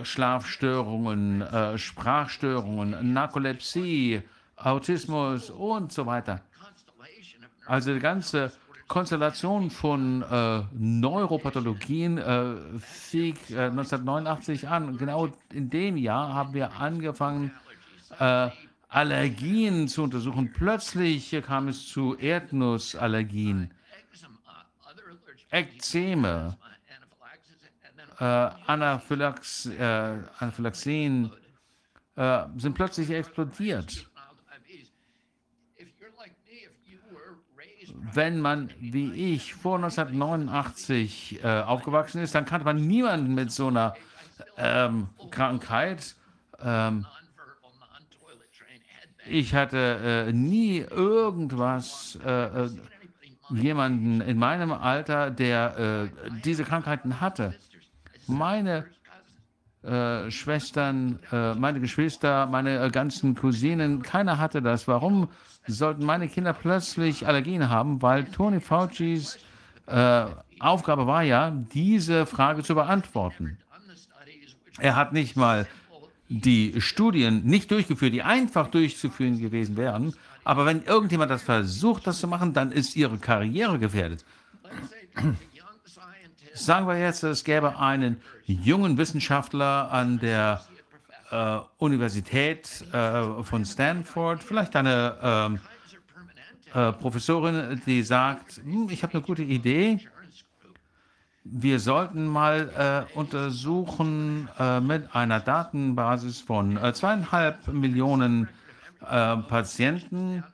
Schlafstörungen, 0.05 1.45
Sprachstörungen, 1.77 3.13
Narkolepsie, 3.13 4.23
Autismus 4.57 5.51
und 5.51 5.93
so 5.93 6.07
weiter. 6.07 6.41
Also 7.67 7.93
die 7.93 8.01
ganze 8.01 8.53
Konstellation 8.93 9.71
von 9.71 10.23
äh, 10.23 10.63
Neuropathologien 10.73 12.19
äh, 12.19 12.55
fing 12.81 13.37
äh, 13.49 13.71
1989 13.71 14.69
an. 14.69 14.99
Genau 14.99 15.29
in 15.51 15.71
dem 15.71 15.97
Jahr 15.97 16.35
haben 16.35 16.53
wir 16.53 16.79
angefangen, 16.79 17.53
äh, 18.19 18.51
Allergien 18.89 19.89
zu 19.89 20.03
untersuchen. 20.03 20.53
Plötzlich 20.53 21.35
kam 21.47 21.69
es 21.69 21.89
zu 21.89 22.17
Erdnussallergien, 22.17 23.71
Ekzeme, 25.53 26.57
äh, 28.19 28.25
Anaphylax, 28.25 29.67
äh, 29.67 30.19
Anaphylaxien 30.39 31.31
äh, 32.17 32.45
sind 32.57 32.75
plötzlich 32.75 33.11
explodiert. 33.11 34.09
wenn 38.15 38.41
man 38.41 38.71
wie 38.79 39.35
ich 39.35 39.55
vor 39.55 39.77
1989 39.77 41.41
äh, 41.43 41.61
aufgewachsen 41.61 42.23
ist, 42.23 42.35
dann 42.35 42.45
kannte 42.45 42.65
man 42.65 42.77
niemanden 42.77 43.35
mit 43.35 43.53
so 43.53 43.69
einer 43.69 43.95
ähm, 44.57 45.09
Krankheit. 45.31 46.15
Ähm, 46.61 47.07
ich 49.27 49.55
hatte 49.55 50.27
äh, 50.29 50.33
nie 50.33 50.79
irgendwas, 50.79 52.19
äh, 52.25 52.69
jemanden 53.55 54.21
in 54.21 54.39
meinem 54.39 54.73
Alter, 54.73 55.31
der 55.31 55.79
äh, 55.79 56.31
diese 56.45 56.65
Krankheiten 56.65 57.21
hatte. 57.21 57.55
Meine 58.27 58.87
äh, 59.83 60.31
Schwestern, 60.31 61.19
äh, 61.33 61.55
meine 61.55 61.81
Geschwister, 61.81 62.47
meine 62.47 62.85
äh, 62.85 62.91
ganzen 62.91 63.35
Cousinen, 63.35 64.03
keiner 64.03 64.39
hatte 64.39 64.63
das. 64.63 64.87
Warum 64.87 65.29
sollten 65.67 66.05
meine 66.05 66.29
Kinder 66.29 66.53
plötzlich 66.53 67.27
Allergien 67.27 67.69
haben? 67.69 68.01
Weil 68.01 68.25
Tony 68.25 68.61
Faucis 68.61 69.39
äh, 69.87 70.27
Aufgabe 70.61 71.07
war 71.09 71.25
ja, 71.25 71.51
diese 71.51 72.27
Frage 72.27 72.63
zu 72.63 72.77
beantworten. 72.77 73.59
Er 74.79 74.95
hat 74.95 75.13
nicht 75.13 75.37
mal 75.37 75.67
die 76.29 76.81
Studien 76.81 77.45
nicht 77.45 77.71
durchgeführt, 77.71 78.15
die 78.15 78.23
einfach 78.23 78.69
durchzuführen 78.69 79.39
gewesen 79.39 79.77
wären. 79.77 80.15
Aber 80.45 80.67
wenn 80.67 80.83
irgendjemand 80.85 81.31
das 81.31 81.43
versucht, 81.43 82.07
das 82.07 82.21
zu 82.21 82.29
machen, 82.29 82.53
dann 82.53 82.73
ist 82.73 82.97
ihre 82.97 83.19
Karriere 83.19 83.79
gefährdet. 83.79 84.25
Sagen 86.55 86.87
wir 86.87 86.99
jetzt, 86.99 87.23
es 87.23 87.45
gäbe 87.45 87.79
einen 87.79 88.21
jungen 88.47 88.99
Wissenschaftler 88.99 89.91
an 89.91 90.19
der 90.19 90.63
äh, 91.31 91.59
Universität 91.79 92.85
äh, 92.93 93.43
von 93.43 93.65
Stanford, 93.65 94.43
vielleicht 94.43 94.77
eine 94.77 95.17
ähm, 95.23 95.61
äh, 96.75 96.93
Professorin, 96.93 97.81
die 97.87 98.03
sagt, 98.03 98.61
hm, 98.65 98.89
ich 98.91 99.03
habe 99.03 99.15
eine 99.15 99.23
gute 99.23 99.43
Idee. 99.43 100.01
Wir 101.45 101.81
sollten 101.81 102.27
mal 102.27 103.07
äh, 103.15 103.19
untersuchen 103.19 104.49
äh, 104.59 104.81
mit 104.81 105.15
einer 105.15 105.41
Datenbasis 105.41 106.41
von 106.41 106.77
äh, 106.77 106.93
zweieinhalb 106.93 107.67
Millionen 107.69 108.49
Patienten, 109.03 110.45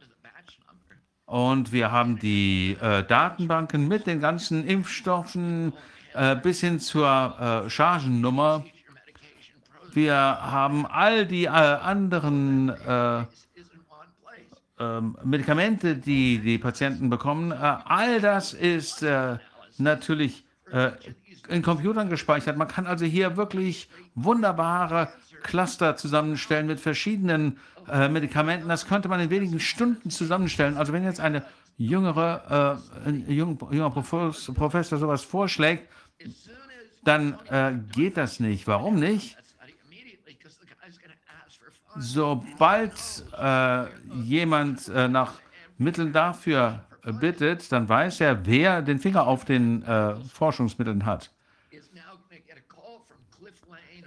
und 1.28 1.72
wir 1.72 1.92
haben 1.92 2.18
die 2.18 2.78
äh, 2.80 3.04
Datenbanken 3.04 3.86
mit 3.86 4.06
den 4.06 4.18
ganzen 4.18 4.66
Impfstoffen 4.66 5.74
äh, 6.14 6.34
bis 6.36 6.60
hin 6.60 6.80
zur 6.80 7.66
äh, 7.66 7.68
Chargennummer. 7.68 8.64
Wir 9.92 10.14
haben 10.14 10.86
all 10.86 11.26
die 11.26 11.44
äh, 11.44 11.48
anderen 11.48 12.70
äh, 12.70 13.24
ähm, 14.78 15.18
Medikamente, 15.22 15.96
die 15.96 16.38
die 16.38 16.56
Patienten 16.56 17.10
bekommen. 17.10 17.52
Äh, 17.52 17.56
all 17.56 18.22
das 18.22 18.54
ist 18.54 19.04
natürlich 19.76 20.44
in 21.48 21.62
Computern 21.62 22.10
gespeichert. 22.10 22.56
Man 22.56 22.68
kann 22.68 22.86
also 22.86 23.06
hier 23.06 23.36
wirklich 23.38 23.88
wunderbare 24.14 25.08
Cluster 25.42 25.96
zusammenstellen 25.96 26.66
mit 26.66 26.80
verschiedenen 26.80 27.58
äh, 27.90 28.08
Medikamenten. 28.08 28.68
Das 28.68 28.86
könnte 28.86 29.08
man 29.08 29.20
in 29.20 29.30
wenigen 29.30 29.60
Stunden 29.60 30.10
zusammenstellen. 30.10 30.76
Also 30.76 30.92
wenn 30.92 31.04
jetzt 31.04 31.20
eine 31.20 31.44
jüngere, 31.76 32.80
äh, 33.04 33.08
ein 33.08 33.30
jung, 33.30 33.58
junger 33.70 33.90
Professor, 33.90 34.54
Professor 34.54 34.98
sowas 34.98 35.22
vorschlägt, 35.22 35.88
dann 37.04 37.38
äh, 37.48 37.72
geht 37.92 38.16
das 38.16 38.40
nicht. 38.40 38.66
Warum 38.66 38.96
nicht? 38.96 39.36
Sobald 41.96 42.92
äh, 43.40 43.84
jemand 44.22 44.88
äh, 44.88 45.08
nach 45.08 45.34
Mitteln 45.78 46.12
dafür 46.12 46.84
bittet, 47.12 47.70
dann 47.72 47.88
weiß 47.88 48.20
er, 48.20 48.46
wer 48.46 48.82
den 48.82 48.98
Finger 48.98 49.26
auf 49.26 49.44
den 49.44 49.82
äh, 49.82 50.16
Forschungsmitteln 50.32 51.06
hat. 51.06 51.30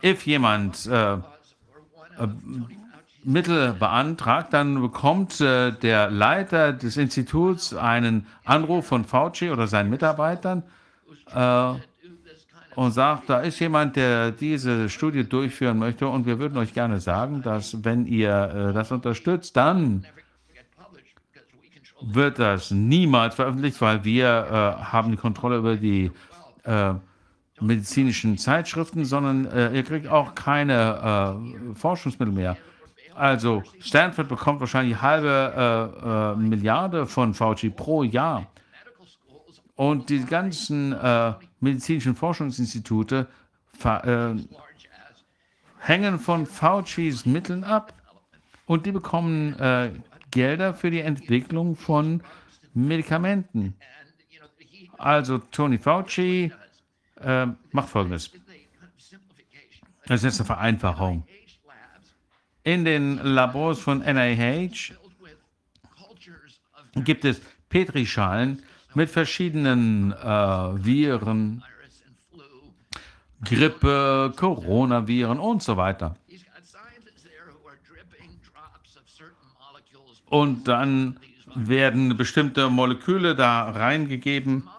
If 0.04 0.26
jemand 0.26 0.86
äh, 0.88 1.14
äh, 1.14 1.20
Mittel 3.24 3.74
beantragt, 3.74 4.54
dann 4.54 4.82
bekommt 4.82 5.40
äh, 5.42 5.72
der 5.72 6.10
Leiter 6.10 6.74
des 6.74 6.98
Instituts 6.98 7.74
einen 7.74 8.26
Anruf 8.46 8.88
von 8.88 9.06
Fauci 9.06 9.50
oder 9.52 9.68
seinen 9.68 9.90
Mitarbeitern 9.90 10.64
äh, 11.34 11.74
und 12.76 12.92
sagt, 12.92 13.30
da 13.30 13.42
ist 13.42 13.60
jemand, 13.60 13.96
der 13.96 14.32
diese 14.32 14.90
Studie 14.90 15.24
durchführen 15.24 15.78
möchte 15.78 16.08
und 16.08 16.26
wir 16.26 16.40
würden 16.40 16.58
euch 16.58 16.74
gerne 16.74 17.00
sagen, 17.00 17.42
dass 17.44 17.84
wenn 17.84 18.06
ihr 18.08 18.70
äh, 18.70 18.74
das 18.74 18.92
unterstützt, 18.92 19.56
dann 19.56 20.06
wird 22.02 22.40
das 22.40 22.72
niemals 22.72 23.36
veröffentlicht, 23.36 23.80
weil 23.82 24.04
wir 24.04 24.26
äh, 24.26 24.84
haben 24.84 25.12
die 25.12 25.18
Kontrolle 25.18 25.58
über 25.58 25.76
die 25.76 26.12
äh, 26.64 26.94
medizinischen 27.60 28.40
Zeitschriften, 28.40 29.06
sondern 29.06 29.46
äh, 29.46 29.72
ihr 29.76 29.84
kriegt 29.84 30.08
auch 30.08 30.34
keine 30.34 31.40
Forschungsmittel 31.76 32.34
mehr. 32.34 32.58
Also 33.16 33.64
Stanford 33.80 34.28
bekommt 34.28 34.60
wahrscheinlich 34.60 34.96
eine 34.96 35.02
halbe 35.02 36.34
äh, 36.36 36.42
äh, 36.42 36.48
Milliarde 36.48 37.06
von 37.06 37.34
Fauci 37.34 37.70
pro 37.70 38.04
Jahr. 38.04 38.48
Und 39.76 40.10
die 40.10 40.24
ganzen 40.26 40.94
äh, 40.94 41.34
medizinischen 41.60 42.16
Forschungsinstitute 42.16 43.28
äh, 43.84 44.36
hängen 45.80 46.20
von 46.20 46.46
Faucis 46.46 47.26
Mitteln 47.26 47.64
ab. 47.64 47.94
Und 48.66 48.86
die 48.86 48.92
bekommen 48.92 49.60
äh, 49.60 49.92
Gelder 50.30 50.74
für 50.74 50.92
die 50.92 51.02
Entwicklung 51.02 51.76
von 51.76 52.22
Medikamenten. 52.74 53.76
Also 54.98 55.40
Tony 55.40 55.78
Fauci 55.78 56.52
äh, 57.20 57.48
macht 57.72 57.90
Folgendes. 57.90 58.32
Das 60.06 60.20
ist 60.20 60.24
jetzt 60.24 60.40
eine 60.40 60.48
Vereinfachung. 60.48 61.26
In 62.64 62.86
den 62.86 63.18
Labors 63.18 63.80
von 63.80 64.00
NIH 64.00 64.94
gibt 66.96 67.26
es 67.26 67.42
Petrischalen 67.70 68.62
mit 68.94 69.10
verschiedenen 69.10 70.12
äh, 70.12 70.16
Viren, 70.26 71.64
Grippe, 73.44 74.34
Coronaviren 74.36 75.40
und 75.40 75.64
so 75.64 75.78
weiter. 75.78 76.16
Und 80.30 80.68
dann 80.68 81.20
werden 81.56 82.16
bestimmte 82.16 82.70
Moleküle 82.70 83.36
da 83.36 83.72
reingegeben 83.72 84.70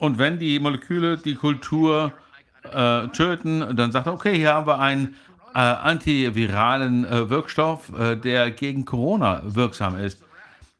und 0.00 0.16
wenn 0.16 0.38
die 0.38 0.58
Moleküle 0.58 1.18
die 1.18 1.34
Kultur 1.34 2.14
äh, 2.62 3.06
töten, 3.08 3.76
dann 3.76 3.92
sagt 3.92 4.06
er, 4.06 4.14
okay, 4.14 4.34
hier 4.34 4.54
haben 4.54 4.66
wir 4.66 4.78
einen 4.78 5.14
äh, 5.54 5.58
antiviralen 5.58 7.04
äh, 7.04 7.28
Wirkstoff, 7.30 7.92
äh, 7.98 8.16
der 8.16 8.50
gegen 8.50 8.84
Corona 8.84 9.42
wirksam 9.44 9.98
ist. 9.98 10.22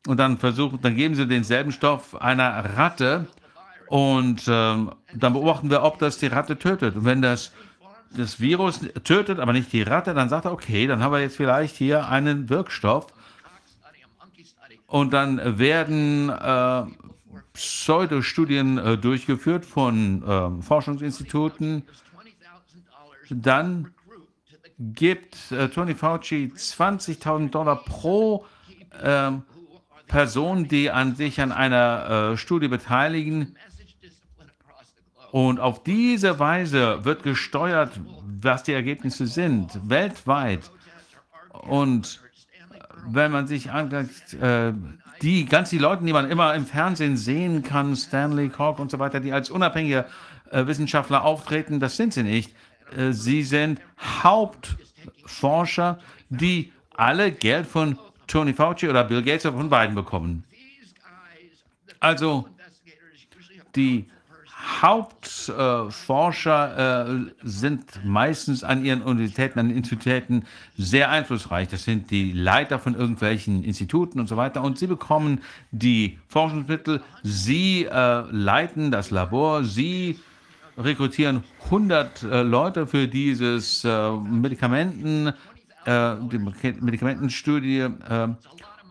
Und 0.07 0.17
dann 0.19 0.39
versuchen, 0.39 0.81
dann 0.81 0.97
geben 0.97 1.15
sie 1.15 1.27
denselben 1.27 1.73
Stoff 1.73 2.21
einer 2.21 2.77
Ratte 2.77 3.27
und 3.89 4.45
ähm, 4.47 4.93
dann 5.15 5.33
beobachten 5.33 5.69
wir, 5.69 5.83
ob 5.83 5.99
das 5.99 6.19
die 6.19 6.29
Ratte 6.29 6.59
tötet. 6.59 6.97
Und 6.97 7.05
wenn 7.05 7.21
das 7.23 7.53
das 8.17 8.41
Virus 8.41 8.81
tötet, 9.05 9.39
aber 9.39 9.53
nicht 9.53 9.73
die 9.73 9.83
Ratte, 9.83 10.15
dann 10.15 10.29
sagt 10.29 10.45
er, 10.45 10.53
okay, 10.53 10.87
dann 10.87 11.03
haben 11.03 11.13
wir 11.13 11.21
jetzt 11.21 11.37
vielleicht 11.37 11.77
hier 11.77 12.09
einen 12.09 12.49
Wirkstoff. 12.49 13.07
Und 14.87 15.13
dann 15.13 15.59
werden 15.59 16.29
äh, 16.31 16.83
Pseudostudien 17.53 18.79
äh, 18.79 18.99
durchgeführt 18.99 19.65
von 19.65 20.23
äh, 20.23 20.63
Forschungsinstituten. 20.63 21.85
Dann 23.31 23.93
gibt 24.81 25.52
äh, 25.52 25.68
Tony 25.68 25.94
Fauci 25.94 26.52
20.000 26.57 27.50
Dollar 27.50 27.76
pro 27.84 28.47
ähm, 29.02 29.42
Person, 30.09 30.67
die 30.67 30.91
an 30.91 31.15
sich 31.15 31.41
an 31.41 31.52
einer 31.52 32.33
äh, 32.33 32.36
Studie 32.36 32.68
beteiligen. 32.68 33.57
Und 35.31 35.60
auf 35.60 35.84
diese 35.84 36.41
Weise 36.41 37.05
wird 37.05 37.23
gesteuert, 37.23 37.92
was 38.42 38.65
die 38.65 38.73
Ergebnisse 38.73 39.26
sind, 39.26 39.78
weltweit. 39.89 40.70
Und 41.52 42.20
wenn 43.07 43.31
man 43.31 43.47
sich 43.47 43.70
anguckt, 43.70 44.34
äh, 44.34 44.73
die 45.23 45.44
ganz 45.44 45.70
die 45.70 45.78
Leute, 45.78 46.05
die 46.05 46.12
man 46.12 46.31
immer 46.31 46.55
im 46.55 46.65
Fernsehen 46.65 47.17
sehen 47.17 47.62
kann, 47.62 47.94
Stanley 47.94 48.49
Koch 48.49 48.78
und 48.78 48.91
so 48.91 48.99
weiter, 48.99 49.20
die 49.20 49.33
als 49.33 49.50
unabhängige 49.50 50.07
äh, 50.50 50.67
Wissenschaftler 50.67 51.23
auftreten, 51.23 51.78
das 51.78 51.97
sind 51.97 52.15
sie 52.15 52.23
nicht. 52.23 52.52
Äh, 52.97 53.12
sie 53.12 53.43
sind 53.43 53.81
Hauptforscher, 53.99 55.99
die 56.28 56.73
alle 56.94 57.33
Geld 57.33 57.67
von 57.67 57.99
Tony 58.27 58.52
Fauci 58.52 58.89
oder 58.89 59.05
Bill 59.05 59.23
Gates 59.23 59.47
oder 59.47 59.57
von 59.57 59.69
beiden 59.69 59.94
bekommen. 59.94 60.44
Also 61.99 62.49
die 63.75 64.07
Hauptforscher 64.83 67.09
äh, 67.09 67.33
sind 67.43 68.05
meistens 68.05 68.65
an 68.65 68.85
ihren 68.85 69.02
Universitäten, 69.02 69.59
an 69.59 69.70
Instituten 69.70 70.44
sehr 70.77 71.10
einflussreich. 71.10 71.69
Das 71.69 71.85
sind 71.85 72.10
die 72.10 72.33
Leiter 72.33 72.78
von 72.78 72.94
irgendwelchen 72.94 73.65
Instituten 73.65 74.20
und 74.20 74.28
so 74.28 74.36
weiter. 74.36 74.62
Und 74.62 74.78
sie 74.78 74.86
bekommen 74.86 75.41
die 75.70 76.19
Forschungsmittel, 76.28 77.02
sie 77.23 77.85
äh, 77.85 78.23
leiten 78.31 78.91
das 78.91 79.10
Labor, 79.10 79.65
sie 79.65 80.19
rekrutieren 80.83 81.44
100 81.65 82.23
äh, 82.23 82.42
Leute 82.42 82.86
für 82.86 83.09
dieses 83.09 83.84
äh, 83.84 84.10
Medikamenten, 84.12 85.28
äh, 85.84 86.17
die 86.33 86.39
Medikamentenstudie 86.39 87.89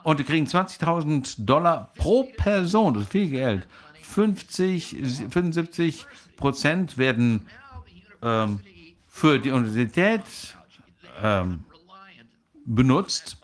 und 0.04 0.20
die 0.20 0.24
kriegen 0.24 0.46
20.000 0.48 1.46
Dollar 1.46 1.92
pro 1.96 2.24
Person. 2.38 2.94
Das 2.94 3.04
ist 3.04 3.12
viel 3.12 3.30
Geld. 3.30 3.68
50, 4.02 4.98
75 5.30 6.06
Prozent 6.38 6.98
werden 6.98 7.46
ähm, 8.22 8.60
für 9.08 9.40
die 9.40 9.52
Universität 9.52 10.24
ähm, 11.22 11.66
benutzt, 12.66 13.38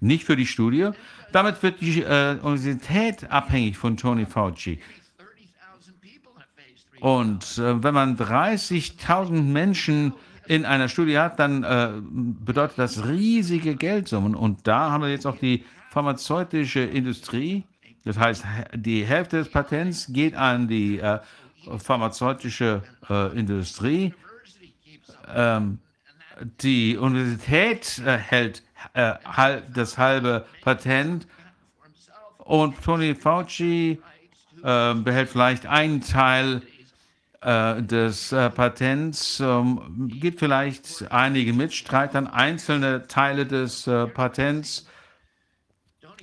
nicht 0.00 0.24
für 0.24 0.36
die 0.36 0.46
Studie. 0.46 0.90
Damit 1.32 1.62
wird 1.62 1.80
die 1.80 2.02
äh, 2.02 2.38
Universität 2.42 3.30
abhängig 3.30 3.76
von 3.76 3.96
Tony 3.96 4.26
Fauci. 4.26 4.80
Und 7.00 7.58
äh, 7.58 7.82
wenn 7.82 7.94
man 7.94 8.16
30.000 8.16 9.42
Menschen 9.42 10.12
in 10.46 10.64
einer 10.64 10.88
Studie 10.88 11.18
hat, 11.18 11.38
dann 11.38 11.62
äh, 11.62 11.90
bedeutet 12.00 12.78
das 12.78 13.06
riesige 13.06 13.76
Geldsummen. 13.76 14.34
Und 14.34 14.66
da 14.66 14.90
haben 14.90 15.02
wir 15.02 15.10
jetzt 15.10 15.26
auch 15.26 15.36
die 15.36 15.64
pharmazeutische 15.90 16.80
Industrie. 16.80 17.64
Das 18.04 18.18
heißt, 18.18 18.44
die 18.74 19.04
Hälfte 19.04 19.38
des 19.38 19.50
Patents 19.50 20.06
geht 20.10 20.34
an 20.34 20.66
die 20.68 20.98
äh, 20.98 21.18
pharmazeutische 21.78 22.82
äh, 23.10 23.38
Industrie. 23.38 24.14
Ähm, 25.34 25.78
die 26.62 26.96
Universität 26.96 28.00
äh, 28.04 28.16
hält 28.16 28.62
äh, 28.94 29.14
das 29.74 29.98
halbe 29.98 30.46
Patent 30.62 31.26
und 32.38 32.82
Tony 32.82 33.14
Fauci 33.14 34.00
äh, 34.62 34.94
behält 34.94 35.28
vielleicht 35.28 35.66
einen 35.66 36.00
Teil 36.00 36.62
äh, 37.40 37.82
des 37.82 38.32
äh, 38.32 38.50
Patents, 38.50 39.38
ähm, 39.38 40.08
gibt 40.20 40.40
vielleicht 40.40 41.10
einige 41.12 41.52
Mitstreit 41.52 42.16
an 42.16 42.26
einzelne 42.26 43.06
Teile 43.06 43.46
des 43.46 43.86
äh, 43.86 44.06
Patents. 44.08 44.88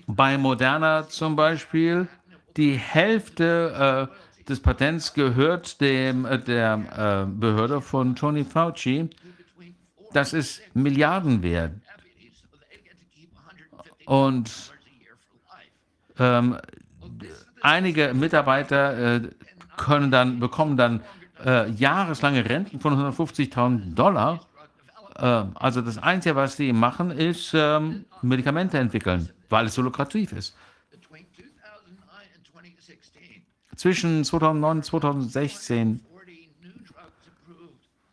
Bei 0.08 0.38
Moderna 0.38 1.08
zum 1.08 1.36
Beispiel, 1.36 2.08
die 2.58 2.74
Hälfte 2.74 4.08
des 4.48 4.60
Patents 4.60 5.14
gehört 5.14 5.82
dem, 5.82 6.28
der 6.46 7.26
Behörde 7.28 7.82
von 7.82 8.16
Tony 8.16 8.46
Fauci. 8.46 9.10
Das 10.14 10.32
ist 10.32 10.62
Milliardenwert. 10.76 11.72
Und 14.06 14.74
ähm, 16.20 16.60
einige 17.62 18.14
Mitarbeiter 18.14 19.16
äh, 19.16 19.22
können 19.78 20.12
dann, 20.12 20.40
bekommen 20.40 20.78
dann 20.78 21.02
äh, 21.44 21.70
jahreslange 21.72 22.48
Renten 22.48 22.80
von 22.80 22.94
150.000 22.94 23.94
Dollar. 23.94 24.42
Äh, 25.18 25.44
also 25.56 25.82
das 25.82 25.98
Einzige, 25.98 26.36
was 26.36 26.58
sie 26.58 26.74
machen, 26.74 27.12
ist 27.12 27.54
ähm, 27.54 28.06
Medikamente 28.22 28.78
entwickeln, 28.78 29.30
weil 29.50 29.66
es 29.66 29.76
so 29.76 29.82
lukrativ 29.82 30.32
ist. 30.32 30.56
Zwischen 33.76 34.24
2009 34.24 34.78
und 34.78 34.84
2016 34.86 36.06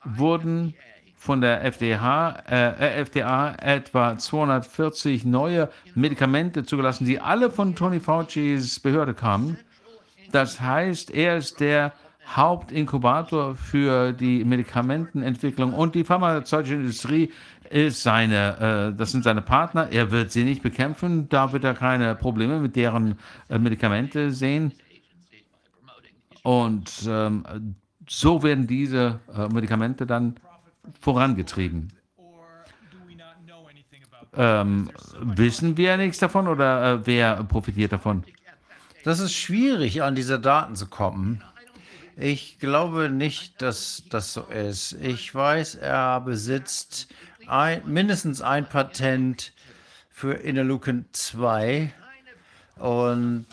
wurden 0.04 0.74
von 1.22 1.40
der 1.40 1.64
FDH, 1.64 2.42
äh, 2.48 3.00
FDA 3.04 3.54
etwa 3.54 4.18
240 4.18 5.24
neue 5.24 5.70
Medikamente 5.94 6.64
zugelassen, 6.64 7.04
die 7.06 7.20
alle 7.20 7.48
von 7.48 7.76
Tony 7.76 8.00
Fauci's 8.00 8.80
Behörde 8.80 9.14
kamen. 9.14 9.56
Das 10.32 10.60
heißt, 10.60 11.10
er 11.10 11.36
ist 11.36 11.60
der 11.60 11.92
Hauptinkubator 12.26 13.56
für 13.56 14.12
die 14.12 14.44
Medikamentenentwicklung 14.44 15.74
und 15.74 15.94
die 15.94 16.04
pharmazeutische 16.04 16.74
Industrie 16.74 17.30
ist 17.68 18.02
seine, 18.02 18.92
äh, 18.92 18.96
das 18.96 19.12
sind 19.12 19.24
seine 19.24 19.42
Partner. 19.42 19.88
Er 19.90 20.10
wird 20.10 20.30
sie 20.30 20.44
nicht 20.44 20.62
bekämpfen, 20.62 21.28
da 21.28 21.52
wird 21.52 21.64
er 21.64 21.74
keine 21.74 22.14
Probleme 22.14 22.58
mit 22.60 22.76
deren 22.76 23.18
äh, 23.48 23.58
Medikamente 23.58 24.30
sehen. 24.30 24.72
Und 26.42 26.90
ähm, 27.06 27.44
so 28.08 28.42
werden 28.42 28.66
diese 28.66 29.20
äh, 29.34 29.48
Medikamente 29.48 30.06
dann 30.06 30.36
vorangetrieben. 31.00 31.92
Ähm, 34.34 34.90
wissen 35.20 35.76
wir 35.76 35.96
nichts 35.98 36.18
davon 36.18 36.48
oder 36.48 36.94
äh, 36.94 37.06
wer 37.06 37.44
profitiert 37.44 37.92
davon? 37.92 38.24
Das 39.04 39.20
ist 39.20 39.32
schwierig, 39.32 40.02
an 40.02 40.14
diese 40.14 40.38
Daten 40.38 40.76
zu 40.76 40.86
kommen. 40.86 41.42
Ich 42.16 42.58
glaube 42.58 43.08
nicht, 43.10 43.62
dass 43.62 44.04
das 44.10 44.32
so 44.32 44.42
ist. 44.42 44.92
Ich 45.00 45.34
weiß, 45.34 45.76
er 45.76 46.20
besitzt 46.20 47.08
ein, 47.46 47.82
mindestens 47.86 48.42
ein 48.42 48.68
Patent 48.68 49.52
für 50.10 50.34
Interleukin 50.34 51.06
2 51.12 51.92
und 52.76 53.46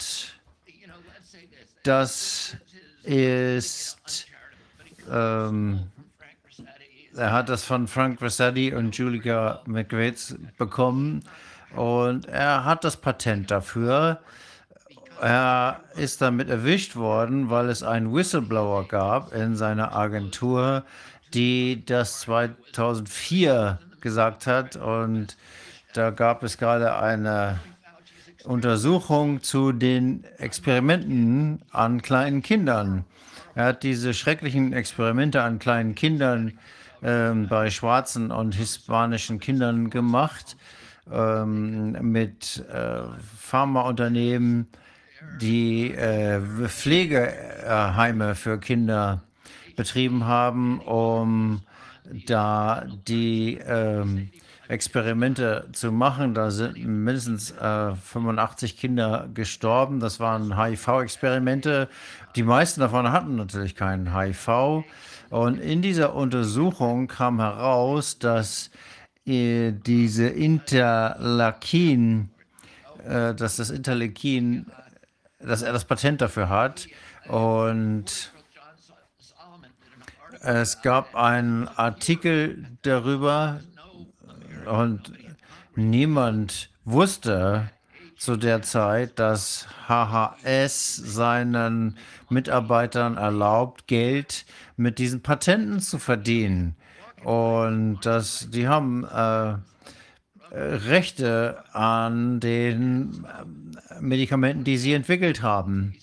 das 1.83 2.57
ist 3.03 4.27
ähm, 5.09 5.89
er 7.15 7.31
hat 7.31 7.49
das 7.49 7.65
von 7.65 7.87
Frank 7.87 8.21
Rossetti 8.21 8.73
und 8.73 8.95
Julia 8.97 9.61
McGrates 9.65 10.37
bekommen 10.57 11.23
und 11.75 12.27
er 12.27 12.63
hat 12.63 12.83
das 12.83 12.97
Patent 12.97 13.51
dafür. 13.51 14.21
Er 15.21 15.81
ist 15.95 16.21
damit 16.21 16.49
erwischt 16.49 16.95
worden, 16.95 17.49
weil 17.49 17.69
es 17.69 17.83
einen 17.83 18.13
Whistleblower 18.13 18.87
gab 18.87 19.33
in 19.33 19.55
seiner 19.55 19.95
Agentur, 19.95 20.83
die 21.33 21.83
das 21.85 22.21
2004 22.21 23.79
gesagt 24.01 24.47
hat. 24.47 24.77
Und 24.77 25.35
da 25.93 26.11
gab 26.11 26.43
es 26.43 26.57
gerade 26.57 26.95
eine 26.95 27.59
Untersuchung 28.45 29.43
zu 29.43 29.73
den 29.73 30.23
Experimenten 30.37 31.61
an 31.71 32.01
kleinen 32.01 32.41
Kindern. 32.41 33.03
Er 33.55 33.65
hat 33.65 33.83
diese 33.83 34.13
schrecklichen 34.13 34.71
Experimente 34.71 35.41
an 35.41 35.59
kleinen 35.59 35.95
Kindern 35.95 36.57
ähm, 37.03 37.47
bei 37.47 37.69
schwarzen 37.69 38.31
und 38.31 38.55
hispanischen 38.55 39.39
Kindern 39.39 39.89
gemacht 39.89 40.55
ähm, 41.11 41.91
mit 42.11 42.63
äh, 42.71 43.01
Pharmaunternehmen, 43.37 44.67
die 45.41 45.93
äh, 45.93 46.41
Pflegeheime 46.67 48.35
für 48.35 48.59
Kinder 48.59 49.23
betrieben 49.75 50.25
haben, 50.25 50.79
um 50.81 51.61
da 52.25 52.85
die 53.07 53.59
ähm, 53.65 54.29
Experimente 54.67 55.67
zu 55.73 55.91
machen. 55.91 56.33
Da 56.33 56.51
sind 56.51 56.77
mindestens 56.85 57.51
äh, 57.51 57.95
85 57.95 58.77
Kinder 58.77 59.27
gestorben. 59.33 59.99
Das 59.99 60.19
waren 60.19 60.57
HIV-Experimente. 60.57 61.89
Die 62.35 62.43
meisten 62.43 62.81
davon 62.81 63.11
hatten 63.11 63.35
natürlich 63.35 63.75
keinen 63.75 64.15
HIV. 64.15 64.83
Und 65.29 65.59
in 65.59 65.81
dieser 65.81 66.15
Untersuchung 66.15 67.07
kam 67.07 67.39
heraus, 67.39 68.19
dass 68.19 68.69
äh, 69.25 69.71
diese 69.71 70.27
Interleukin, 70.27 72.29
äh, 73.07 73.33
dass 73.33 73.57
das 73.57 73.71
Interleukin, 73.71 74.67
dass 75.39 75.61
er 75.61 75.73
das 75.73 75.85
Patent 75.85 76.21
dafür 76.21 76.49
hat. 76.49 76.87
Und 77.27 78.31
es 80.41 80.81
gab 80.81 81.15
einen 81.15 81.67
Artikel 81.67 82.65
darüber, 82.81 83.59
und 84.65 85.13
niemand 85.75 86.69
wusste 86.85 87.69
zu 88.17 88.35
der 88.35 88.61
Zeit, 88.61 89.17
dass 89.17 89.67
HHS 89.87 90.95
seinen 90.95 91.97
Mitarbeitern 92.29 93.17
erlaubt, 93.17 93.87
Geld 93.87 94.45
mit 94.77 94.99
diesen 94.99 95.21
Patenten 95.21 95.79
zu 95.79 95.97
verdienen. 95.97 96.75
Und 97.23 98.01
das, 98.03 98.49
die 98.51 98.67
haben 98.67 99.05
äh, 99.05 99.55
Rechte 100.51 101.63
an 101.73 102.39
den 102.39 103.25
äh, 103.25 104.01
Medikamenten, 104.01 104.63
die 104.63 104.77
sie 104.77 104.93
entwickelt 104.93 105.41
haben. 105.41 105.95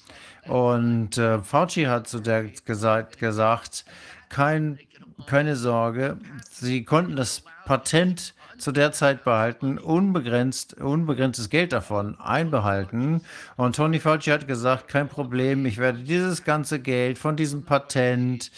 Und 0.47 1.19
äh, 1.19 1.41
Fauci 1.41 1.85
hat 1.85 2.07
zu 2.09 2.21
der 2.21 2.45
gesagt, 2.45 3.19
gesagt 3.19 3.85
kein, 4.29 4.79
keine 5.27 5.57
Sorge, 5.57 6.19
sie 6.51 6.85
konnten 6.85 7.17
das 7.17 7.43
Patent 7.65 8.35
zu 8.59 8.73
der 8.73 8.93
Zeit 8.93 9.25
behalten, 9.25 9.79
unbegrenzt, 9.79 10.81
unbegrenztes 10.81 11.51
Geld 11.51 11.73
davon 11.73 12.19
einbehalten. 12.21 13.23
Und 13.57 13.77
Tony 13.77 14.01
Fauci 14.01 14.31
hat 14.31 14.47
gesagt, 14.47 14.89
kein 14.89 15.09
Problem, 15.09 15.67
ich 15.67 15.79
werde 15.79 15.99
dieses 15.99 16.45
ganze 16.45 16.79
Geld 16.79 17.19
von 17.19 17.37
diesem 17.37 17.65
Patent 17.65 18.51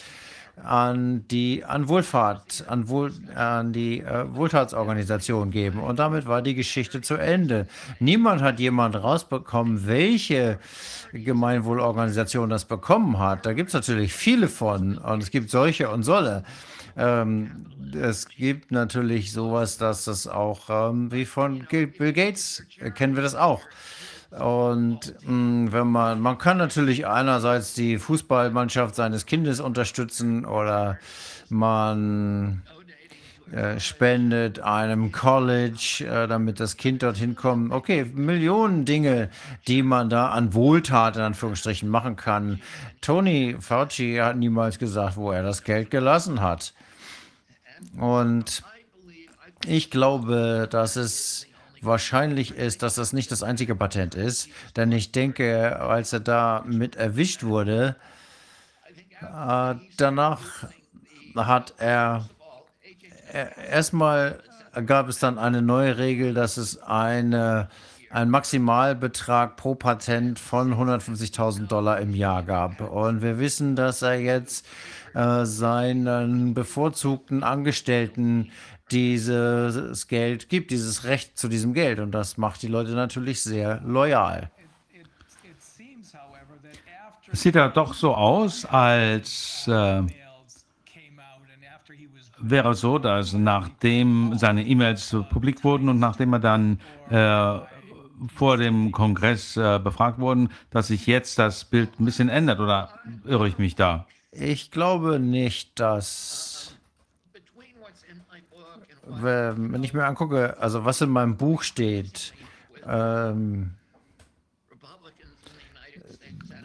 an 0.63 1.25
die 1.29 1.63
an 1.65 1.87
Wohlfahrt, 1.87 2.65
an, 2.67 2.89
Wohl, 2.89 3.11
an 3.35 3.73
die 3.73 4.01
äh, 4.01 4.25
Wohlfahrtsorganisation 4.33 5.51
geben. 5.51 5.79
Und 5.79 5.99
damit 5.99 6.27
war 6.27 6.41
die 6.41 6.55
Geschichte 6.55 7.01
zu 7.01 7.15
Ende. 7.15 7.67
Niemand 7.99 8.41
hat 8.41 8.59
jemand 8.59 8.95
rausbekommen, 8.95 9.87
welche 9.87 10.59
Gemeinwohlorganisation 11.13 12.49
das 12.49 12.65
bekommen 12.65 13.19
hat. 13.19 13.45
Da 13.45 13.53
gibt 13.53 13.69
es 13.69 13.73
natürlich 13.73 14.13
viele 14.13 14.47
von 14.47 14.97
und 14.97 15.23
es 15.23 15.31
gibt 15.31 15.49
solche 15.49 15.89
und 15.89 16.03
solle. 16.03 16.43
Ähm, 16.97 17.65
es 17.93 18.27
gibt 18.27 18.71
natürlich 18.71 19.31
sowas, 19.31 19.77
dass 19.77 20.05
das 20.05 20.27
auch, 20.27 20.69
ähm, 20.69 21.11
wie 21.11 21.25
von 21.25 21.65
Bill 21.69 22.13
Gates, 22.13 22.63
äh, 22.79 22.91
kennen 22.91 23.15
wir 23.15 23.23
das 23.23 23.35
auch. 23.35 23.61
Und 24.31 25.15
mh, 25.25 25.71
wenn 25.71 25.87
man, 25.87 26.19
man 26.19 26.37
kann 26.37 26.57
natürlich 26.57 27.07
einerseits 27.07 27.73
die 27.73 27.97
Fußballmannschaft 27.97 28.95
seines 28.95 29.25
Kindes 29.25 29.59
unterstützen 29.59 30.45
oder 30.45 30.99
man 31.49 32.61
äh, 33.51 33.79
spendet 33.79 34.59
einem 34.59 35.11
College, 35.11 36.05
äh, 36.07 36.27
damit 36.27 36.59
das 36.59 36.77
Kind 36.77 37.01
dorthin 37.01 37.35
kommt. 37.35 37.71
Okay, 37.71 38.05
Millionen 38.05 38.85
Dinge, 38.85 39.29
die 39.67 39.81
man 39.81 40.09
da 40.09 40.29
an 40.29 40.53
Wohltat 40.53 41.15
in 41.15 41.23
Anführungsstrichen 41.23 41.89
machen 41.89 42.15
kann. 42.15 42.61
Tony 43.01 43.57
Fauci 43.59 44.17
hat 44.17 44.37
niemals 44.37 44.77
gesagt, 44.77 45.17
wo 45.17 45.31
er 45.31 45.41
das 45.41 45.63
Geld 45.63 45.89
gelassen 45.89 46.41
hat. 46.41 46.73
Und 47.97 48.61
ich 49.65 49.89
glaube, 49.89 50.67
dass 50.69 50.95
es 50.95 51.47
wahrscheinlich 51.83 52.55
ist, 52.55 52.83
dass 52.83 52.95
das 52.95 53.13
nicht 53.13 53.31
das 53.31 53.43
einzige 53.43 53.75
Patent 53.75 54.15
ist, 54.15 54.49
denn 54.75 54.91
ich 54.91 55.11
denke, 55.11 55.79
als 55.79 56.13
er 56.13 56.19
da 56.19 56.63
mit 56.65 56.95
erwischt 56.95 57.43
wurde, 57.43 57.95
äh, 59.21 59.75
danach 59.97 60.41
hat 61.35 61.73
er 61.77 62.29
erstmal 63.69 64.41
gab 64.85 65.09
es 65.09 65.19
dann 65.19 65.37
eine 65.37 65.61
neue 65.61 65.97
Regel, 65.97 66.33
dass 66.33 66.57
es 66.57 66.81
eine, 66.81 67.69
einen 68.09 68.31
Maximalbetrag 68.31 69.55
pro 69.55 69.75
Patent 69.75 70.39
von 70.39 70.73
150.000 70.73 71.67
Dollar 71.67 71.99
im 71.99 72.13
Jahr 72.13 72.43
gab. 72.43 72.81
Und 72.81 73.21
wir 73.21 73.39
wissen, 73.39 73.75
dass 73.75 74.01
er 74.01 74.19
jetzt 74.19 74.65
äh, 75.13 75.45
seinen 75.45 76.53
bevorzugten 76.53 77.43
Angestellten 77.43 78.51
dieses 78.91 80.07
Geld 80.07 80.49
gibt, 80.49 80.71
dieses 80.71 81.03
Recht 81.03 81.37
zu 81.37 81.47
diesem 81.47 81.73
Geld. 81.73 81.99
Und 81.99 82.11
das 82.11 82.37
macht 82.37 82.61
die 82.61 82.67
Leute 82.67 82.91
natürlich 82.91 83.41
sehr 83.41 83.81
loyal. 83.85 84.51
Es 87.31 87.41
sieht 87.41 87.55
ja 87.55 87.67
doch 87.67 87.93
so 87.93 88.15
aus, 88.15 88.65
als 88.65 89.67
äh, 89.67 90.01
wäre 92.39 92.71
es 92.71 92.81
so, 92.81 92.97
dass 92.97 93.33
nachdem 93.33 94.37
seine 94.37 94.65
E-Mails 94.65 95.15
publik 95.29 95.63
wurden 95.63 95.89
und 95.89 95.99
nachdem 95.99 96.33
er 96.33 96.39
dann 96.39 96.79
äh, 97.09 97.59
vor 98.35 98.57
dem 98.57 98.91
Kongress 98.91 99.57
äh, 99.57 99.79
befragt 99.81 100.19
wurde, 100.19 100.49
dass 100.71 100.87
sich 100.87 101.05
jetzt 101.07 101.39
das 101.39 101.65
Bild 101.65 101.99
ein 101.99 102.05
bisschen 102.05 102.29
ändert 102.29 102.59
oder 102.59 102.89
irre 103.25 103.47
ich 103.47 103.57
mich 103.57 103.75
da? 103.75 104.05
Ich 104.31 104.71
glaube 104.71 105.19
nicht, 105.19 105.79
dass 105.79 106.48
wenn 109.09 109.83
ich 109.83 109.93
mir 109.93 110.05
angucke, 110.05 110.57
also 110.59 110.85
was 110.85 111.01
in 111.01 111.09
meinem 111.09 111.37
Buch 111.37 111.63
steht, 111.63 112.33
ähm, 112.87 113.71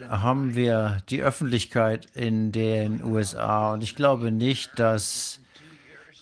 haben 0.09 0.55
wir 0.55 1.01
die 1.09 1.21
Öffentlichkeit 1.21 2.07
in 2.13 2.51
den 2.51 3.03
USA 3.03 3.73
und 3.73 3.81
ich 3.81 3.95
glaube 3.95 4.31
nicht, 4.31 4.77
dass 4.77 5.39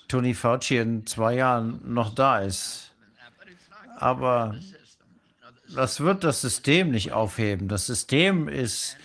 Tony 0.07 0.33
Fauci 0.33 0.77
in 0.77 1.05
zwei 1.05 1.35
Jahren 1.35 1.81
noch 1.93 2.13
da 2.13 2.39
ist. 2.39 2.91
Aber 3.97 4.55
das 5.73 5.99
wird 5.99 6.23
das 6.23 6.41
System 6.41 6.91
nicht 6.91 7.11
aufheben. 7.11 7.67
Das 7.67 7.87
System 7.87 8.47
ist 8.47 8.97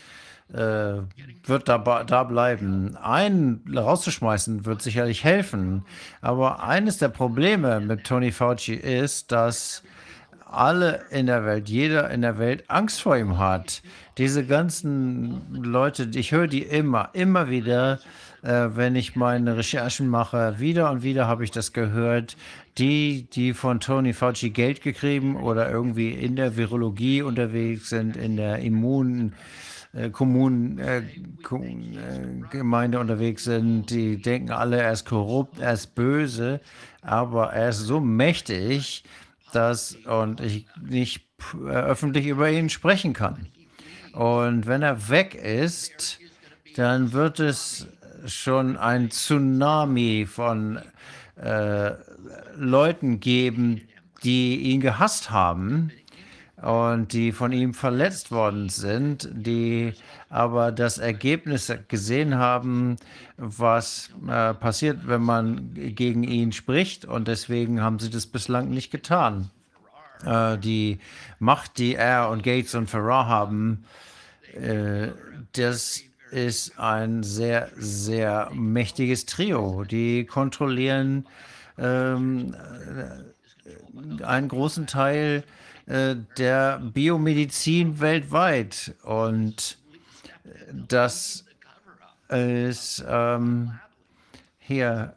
äh, 0.53 1.01
wird 1.45 1.69
da, 1.69 2.05
da 2.05 2.25
bleiben. 2.25 2.97
Einen 2.97 3.63
rauszuschmeißen 3.75 4.65
wird 4.65 4.83
sicherlich 4.83 5.25
helfen. 5.25 5.85
Aber 6.21 6.63
eines 6.63 6.99
der 6.99 7.09
Probleme 7.09 7.81
mit 7.81 8.05
Tony 8.05 8.33
Fauci 8.33 8.75
ist, 8.75 9.33
dass 9.33 9.83
alle 10.51 11.03
in 11.11 11.27
der 11.27 11.45
Welt, 11.45 11.69
jeder 11.69 12.11
in 12.11 12.23
der 12.23 12.39
Welt 12.39 12.65
Angst 12.69 13.03
vor 13.03 13.17
ihm 13.17 13.39
hat. 13.39 13.83
Diese 14.17 14.45
ganzen 14.45 15.43
Leute, 15.53 16.09
ich 16.15 16.33
höre 16.33 16.47
die 16.47 16.63
immer, 16.63 17.11
immer 17.13 17.51
wieder, 17.51 18.01
äh, 18.43 18.69
wenn 18.75 18.97
ich 18.97 19.17
meine 19.17 19.57
Recherchen 19.57 20.09
mache. 20.09 20.59
Wieder 20.59 20.91
und 20.91 21.03
wieder 21.03 21.27
habe 21.27 21.45
ich 21.45 21.51
das 21.51 21.73
gehört. 21.73 22.37
Die, 22.79 23.29
die 23.31 23.55
von 23.55 23.81
Tony 23.81 24.13
Fauci 24.13 24.51
Geld 24.51 24.83
gekriegt 24.83 25.25
oder 25.43 25.71
irgendwie 25.71 26.11
in 26.11 26.37
der 26.37 26.57
Virologie 26.57 27.23
unterwegs 27.23 27.91
sind, 27.91 28.17
in 28.17 28.37
der 28.37 28.61
Immun 28.61 29.35
äh, 29.93 30.11
Kommunen, 30.11 30.79
äh, 30.79 30.99
äh, 30.99 31.05
Gemeinde 32.51 32.99
unterwegs 33.01 33.45
sind, 33.45 33.91
die 33.91 34.21
denken 34.21 34.51
alle, 34.51 34.83
er 34.83 34.93
ist 34.93 35.07
korrupt, 35.07 35.61
er 35.61 35.73
ist 35.73 35.95
böse, 35.95 36.61
aber 37.03 37.53
er 37.53 37.71
ist 37.71 37.81
so 37.81 38.01
mächtig, 38.01 39.05
dass 39.53 39.97
und 40.05 40.41
ich 40.41 40.67
nicht 40.81 41.25
äh, 41.55 41.71
öffentlich 41.71 42.27
über 42.27 42.51
ihn 42.51 42.69
sprechen 42.69 43.13
kann. 43.13 43.47
Und 44.13 44.67
wenn 44.67 44.83
er 44.83 45.09
weg 45.09 45.35
ist, 45.35 46.19
dann 46.77 47.13
wird 47.13 47.41
es 47.41 47.87
schon 48.27 48.77
ein 48.77 49.11
Tsunami 49.11 50.27
von 50.29 50.81
äh, 51.37 51.93
Leuten 52.57 53.21
geben, 53.21 53.83
die 54.25 54.57
ihn 54.57 54.81
gehasst 54.81 55.31
haben 55.31 55.93
und 56.63 57.13
die 57.13 57.31
von 57.33 57.53
ihm 57.53 57.73
verletzt 57.73 58.33
worden 58.33 58.69
sind, 58.69 59.29
die 59.33 59.93
aber 60.29 60.73
das 60.73 60.99
Ergebnis 60.99 61.73
gesehen 61.87 62.37
haben, 62.37 62.97
was 63.37 64.11
äh, 64.29 64.55
passiert, 64.55 65.07
wenn 65.07 65.23
man 65.23 65.73
gegen 65.75 66.25
ihn 66.25 66.53
spricht. 66.53 67.05
Und 67.05 67.29
deswegen 67.29 67.81
haben 67.81 67.99
sie 68.01 68.11
das 68.11 68.27
bislang 68.27 68.71
nicht 68.71 68.91
getan. 68.91 69.51
Äh, 70.25 70.59
die 70.59 70.99
Macht, 71.39 71.79
die 71.79 71.95
er 71.95 72.29
und 72.29 72.43
Gates 72.43 72.75
und 72.75 72.91
Farrar 72.91 73.29
haben, 73.29 73.85
äh, 74.55 75.09
das 75.53 76.03
ist 76.33 76.79
ein 76.79 77.23
sehr, 77.23 77.71
sehr 77.77 78.51
mächtiges 78.53 79.27
Trio. 79.27 79.85
Die 79.85 80.27
kontrollieren 80.27 81.27
ähm, 81.79 82.55
einen 84.23 84.49
großen 84.49 84.87
Teil 84.87 85.45
äh, 85.89 86.17
der 86.37 86.81
Biomedizin 86.81 87.99
weltweit. 88.01 88.95
Und 89.05 89.79
das 90.73 91.47
ist 92.29 93.05
ähm, 93.09 93.73
hier, 94.59 95.15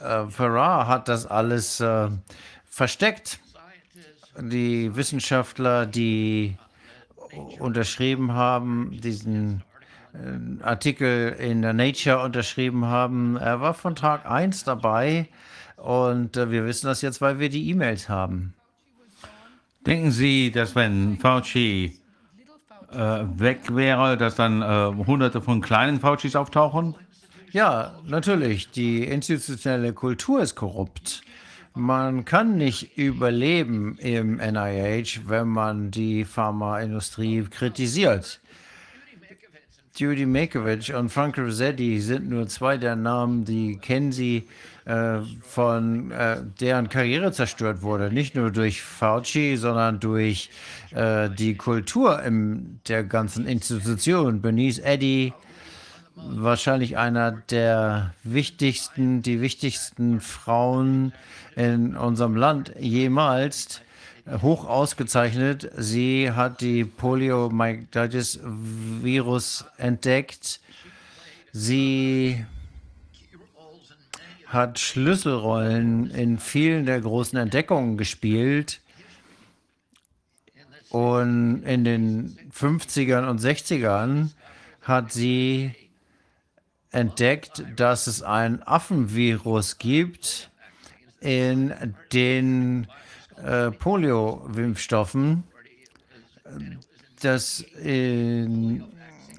äh, 0.00 0.26
Farrar 0.26 0.86
hat 0.86 1.08
das 1.08 1.26
alles 1.26 1.80
äh, 1.80 2.08
versteckt. 2.64 3.40
Die 4.38 4.94
Wissenschaftler, 4.94 5.86
die 5.86 6.56
unterschrieben 7.58 8.32
haben, 8.32 9.00
diesen 9.00 9.64
äh, 10.14 10.62
Artikel 10.62 11.30
in 11.32 11.62
der 11.62 11.72
Nature 11.72 12.22
unterschrieben 12.22 12.86
haben, 12.86 13.36
er 13.36 13.60
war 13.60 13.74
von 13.74 13.96
Tag 13.96 14.30
1 14.30 14.64
dabei 14.64 15.28
und 15.76 16.36
äh, 16.36 16.50
wir 16.50 16.64
wissen 16.64 16.86
das 16.86 17.02
jetzt, 17.02 17.20
weil 17.20 17.38
wir 17.38 17.48
die 17.48 17.70
E-Mails 17.70 18.08
haben. 18.08 18.55
Denken 19.86 20.10
Sie, 20.10 20.50
dass 20.50 20.74
wenn 20.74 21.16
Fauci 21.16 21.96
äh, 22.92 22.96
weg 22.96 23.60
wäre, 23.74 24.16
dass 24.16 24.34
dann 24.34 24.60
äh, 24.60 25.04
hunderte 25.06 25.40
von 25.40 25.60
kleinen 25.60 26.00
Faucis 26.00 26.34
auftauchen? 26.34 26.96
Ja, 27.52 27.94
natürlich. 28.04 28.70
Die 28.72 29.04
institutionelle 29.04 29.92
Kultur 29.92 30.42
ist 30.42 30.56
korrupt. 30.56 31.22
Man 31.72 32.24
kann 32.24 32.56
nicht 32.56 32.98
überleben 32.98 33.96
im 33.98 34.38
NIH, 34.38 35.20
wenn 35.28 35.48
man 35.48 35.92
die 35.92 36.24
Pharmaindustrie 36.24 37.44
kritisiert. 37.44 38.40
Judy 39.94 40.26
Makovich 40.26 40.94
und 40.94 41.10
Frank 41.10 41.38
Rossetti 41.38 42.00
sind 42.00 42.28
nur 42.28 42.48
zwei 42.48 42.76
der 42.76 42.96
Namen, 42.96 43.44
die 43.44 43.78
kennen 43.78 44.10
Sie 44.10 44.48
äh, 44.86 45.18
von 45.42 46.10
äh, 46.12 46.38
deren 46.60 46.88
Karriere 46.88 47.32
zerstört 47.32 47.82
wurde. 47.82 48.12
Nicht 48.12 48.36
nur 48.36 48.52
durch 48.52 48.82
Fauci, 48.82 49.56
sondern 49.56 49.98
durch 49.98 50.48
äh, 50.94 51.28
die 51.28 51.56
Kultur 51.56 52.22
in 52.22 52.78
der 52.86 53.02
ganzen 53.02 53.48
Institution. 53.48 54.40
Bernice 54.40 54.78
Eddy, 54.78 55.32
wahrscheinlich 56.14 56.96
einer 56.96 57.32
der 57.32 58.14
wichtigsten, 58.22 59.22
die 59.22 59.40
wichtigsten 59.40 60.20
Frauen 60.20 61.12
in 61.56 61.96
unserem 61.96 62.36
Land 62.36 62.72
jemals 62.78 63.80
hoch 64.42 64.68
ausgezeichnet. 64.68 65.70
Sie 65.76 66.30
hat 66.30 66.60
die 66.60 66.84
Poliomyelitis-Virus 66.84 69.64
entdeckt. 69.78 70.60
Sie 71.52 72.44
hat 74.46 74.78
Schlüsselrollen 74.78 76.10
in 76.10 76.38
vielen 76.38 76.86
der 76.86 77.00
großen 77.00 77.38
Entdeckungen 77.38 77.96
gespielt. 77.96 78.80
Und 80.90 81.62
in 81.64 81.84
den 81.84 82.38
50ern 82.56 83.28
und 83.28 83.40
60ern 83.40 84.30
hat 84.82 85.12
sie 85.12 85.72
entdeckt, 86.90 87.64
dass 87.74 88.06
es 88.06 88.22
ein 88.22 88.62
Affenvirus 88.62 89.78
gibt, 89.78 90.50
in 91.20 91.74
den 92.12 92.86
äh, 93.42 93.70
Polio-Impfstoffen 93.72 95.44
das 97.20 97.60
in, 97.82 98.84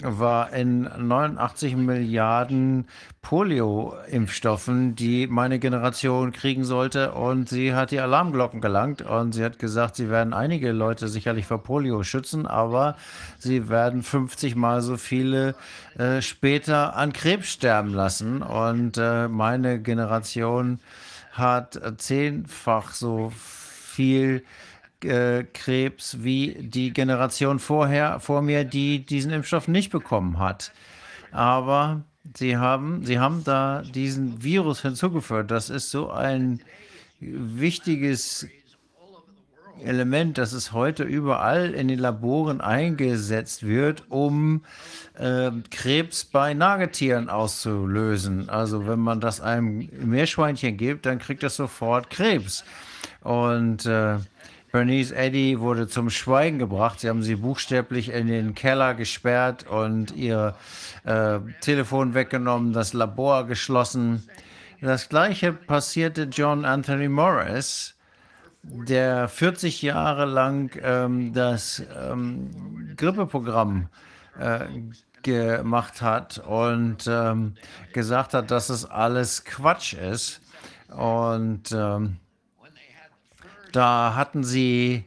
war 0.01 0.53
in 0.53 0.83
89 0.83 1.75
Milliarden 1.75 2.87
Polio-Impfstoffen, 3.21 4.95
die 4.95 5.27
meine 5.27 5.59
Generation 5.59 6.31
kriegen 6.31 6.63
sollte. 6.63 7.11
Und 7.13 7.49
sie 7.49 7.73
hat 7.73 7.91
die 7.91 7.99
Alarmglocken 7.99 8.61
gelangt 8.61 9.01
und 9.01 9.33
sie 9.33 9.43
hat 9.43 9.59
gesagt, 9.59 9.95
sie 9.95 10.09
werden 10.09 10.33
einige 10.33 10.71
Leute 10.71 11.07
sicherlich 11.07 11.45
vor 11.45 11.63
Polio 11.63 12.03
schützen, 12.03 12.45
aber 12.45 12.95
sie 13.37 13.69
werden 13.69 14.03
50 14.03 14.55
mal 14.55 14.81
so 14.81 14.97
viele 14.97 15.55
äh, 15.97 16.21
später 16.21 16.95
an 16.95 17.13
Krebs 17.13 17.51
sterben 17.51 17.93
lassen. 17.93 18.41
Und 18.41 18.97
äh, 18.97 19.27
meine 19.27 19.81
Generation 19.81 20.79
hat 21.31 21.79
zehnfach 21.97 22.93
so 22.93 23.31
viel 23.35 24.43
Krebs 25.01 26.23
wie 26.23 26.55
die 26.59 26.91
Generation 26.91 27.59
vorher, 27.59 28.19
vor 28.19 28.41
mir, 28.41 28.63
die 28.63 29.05
diesen 29.05 29.31
Impfstoff 29.31 29.67
nicht 29.67 29.91
bekommen 29.91 30.39
hat. 30.39 30.71
Aber 31.31 32.03
sie 32.35 32.57
haben, 32.57 33.05
sie 33.05 33.19
haben 33.19 33.43
da 33.43 33.83
diesen 33.83 34.43
Virus 34.43 34.81
hinzugefügt. 34.81 35.51
Das 35.51 35.69
ist 35.69 35.91
so 35.91 36.09
ein 36.09 36.61
wichtiges 37.19 38.47
Element, 39.83 40.37
dass 40.37 40.53
es 40.53 40.71
heute 40.71 41.03
überall 41.03 41.73
in 41.73 41.87
den 41.87 41.99
Laboren 41.99 42.61
eingesetzt 42.61 43.65
wird, 43.65 44.03
um 44.09 44.63
äh, 45.13 45.51
Krebs 45.69 46.25
bei 46.25 46.53
Nagetieren 46.53 47.29
auszulösen. 47.29 48.49
Also 48.49 48.87
wenn 48.87 48.99
man 48.99 49.21
das 49.21 49.39
einem 49.41 49.89
Meerschweinchen 49.99 50.77
gibt, 50.77 51.05
dann 51.05 51.19
kriegt 51.19 51.43
es 51.43 51.55
sofort 51.55 52.09
Krebs. 52.09 52.63
Und 53.21 53.85
äh, 53.85 54.17
Bernice 54.77 55.11
Eddy 55.11 55.59
wurde 55.59 55.87
zum 55.87 56.11
Schweigen 56.11 56.59
gebracht. 56.59 56.99
Sie 56.99 57.09
haben 57.09 57.23
sie 57.23 57.37
buchstäblich 57.37 58.09
in 58.09 58.27
den 58.27 58.53
Keller 58.53 58.93
gesperrt 58.93 59.65
und 59.67 60.15
ihr 60.15 60.53
äh, 61.03 61.39
Telefon 61.61 62.13
weggenommen, 62.13 62.73
das 62.73 62.93
Labor 62.93 63.47
geschlossen. 63.47 64.29
Das 64.79 65.09
gleiche 65.09 65.51
passierte 65.51 66.25
John 66.25 66.63
Anthony 66.63 67.09
Morris, 67.09 67.95
der 68.61 69.27
40 69.27 69.81
Jahre 69.81 70.25
lang 70.25 70.69
ähm, 70.83 71.33
das 71.33 71.81
ähm, 71.99 72.93
Grippeprogramm 72.97 73.89
äh, 74.37 74.59
gemacht 75.23 76.03
hat 76.03 76.37
und 76.37 77.07
ähm, 77.07 77.55
gesagt 77.93 78.35
hat, 78.35 78.51
dass 78.51 78.69
es 78.69 78.85
alles 78.85 79.43
Quatsch 79.43 79.93
ist. 79.93 80.39
Und 80.95 81.71
ähm, 81.71 82.17
da 83.77 84.15
hatten 84.15 84.43
sie 84.43 85.05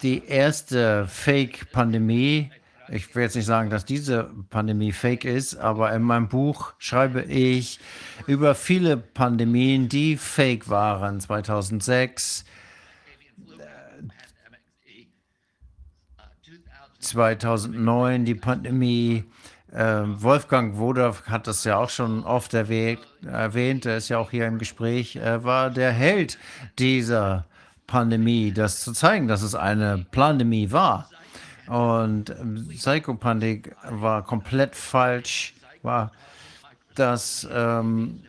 die 0.00 0.24
erste 0.24 1.06
Fake-Pandemie. 1.06 2.50
Ich 2.88 3.14
will 3.14 3.24
jetzt 3.24 3.36
nicht 3.36 3.44
sagen, 3.44 3.68
dass 3.68 3.84
diese 3.84 4.30
Pandemie 4.48 4.92
fake 4.92 5.26
ist, 5.26 5.54
aber 5.56 5.92
in 5.92 6.00
meinem 6.00 6.28
Buch 6.28 6.72
schreibe 6.78 7.20
ich 7.24 7.78
über 8.26 8.54
viele 8.54 8.96
Pandemien, 8.96 9.90
die 9.90 10.16
fake 10.16 10.70
waren. 10.70 11.20
2006, 11.20 12.46
2009 17.00 18.24
die 18.24 18.34
Pandemie. 18.34 19.24
Äh, 19.70 20.04
Wolfgang 20.06 20.78
Wodow 20.78 21.14
hat 21.26 21.46
das 21.46 21.64
ja 21.64 21.76
auch 21.76 21.90
schon 21.90 22.24
oft 22.24 22.54
erwähnt, 22.54 23.00
erwähnt, 23.26 23.84
er 23.84 23.98
ist 23.98 24.08
ja 24.08 24.16
auch 24.16 24.30
hier 24.30 24.46
im 24.46 24.56
Gespräch, 24.56 25.16
er 25.16 25.44
war 25.44 25.68
der 25.68 25.92
Held 25.92 26.38
dieser 26.78 27.44
Pandemie, 27.88 28.52
das 28.52 28.80
zu 28.80 28.92
zeigen, 28.92 29.26
dass 29.26 29.42
es 29.42 29.56
eine 29.56 30.06
Pandemie 30.12 30.70
war. 30.70 31.10
Und 31.66 32.30
ähm, 32.30 32.68
Psychopandemie 32.68 33.62
war 33.90 34.22
komplett 34.22 34.76
falsch, 34.76 35.54
war 35.82 36.12
das 36.94 37.48
ähm, 37.52 38.22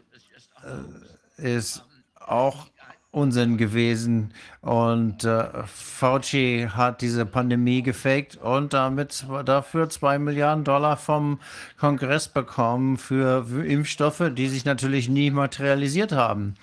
äh, 1.39 1.55
ist 1.55 1.83
auch 2.19 2.67
Unsinn 3.11 3.57
gewesen. 3.57 4.33
Und 4.61 5.23
äh, 5.23 5.47
Fauci 5.65 6.67
hat 6.71 7.01
diese 7.01 7.25
Pandemie 7.25 7.81
gefaked 7.81 8.37
und 8.37 8.73
damit 8.73 9.25
dafür 9.45 9.89
zwei 9.89 10.19
Milliarden 10.19 10.63
Dollar 10.63 10.95
vom 10.97 11.39
Kongress 11.77 12.27
bekommen 12.27 12.97
für 12.97 13.45
Impfstoffe, 13.65 14.31
die 14.35 14.47
sich 14.47 14.65
natürlich 14.65 15.09
nie 15.09 15.31
materialisiert 15.31 16.11
haben. 16.11 16.55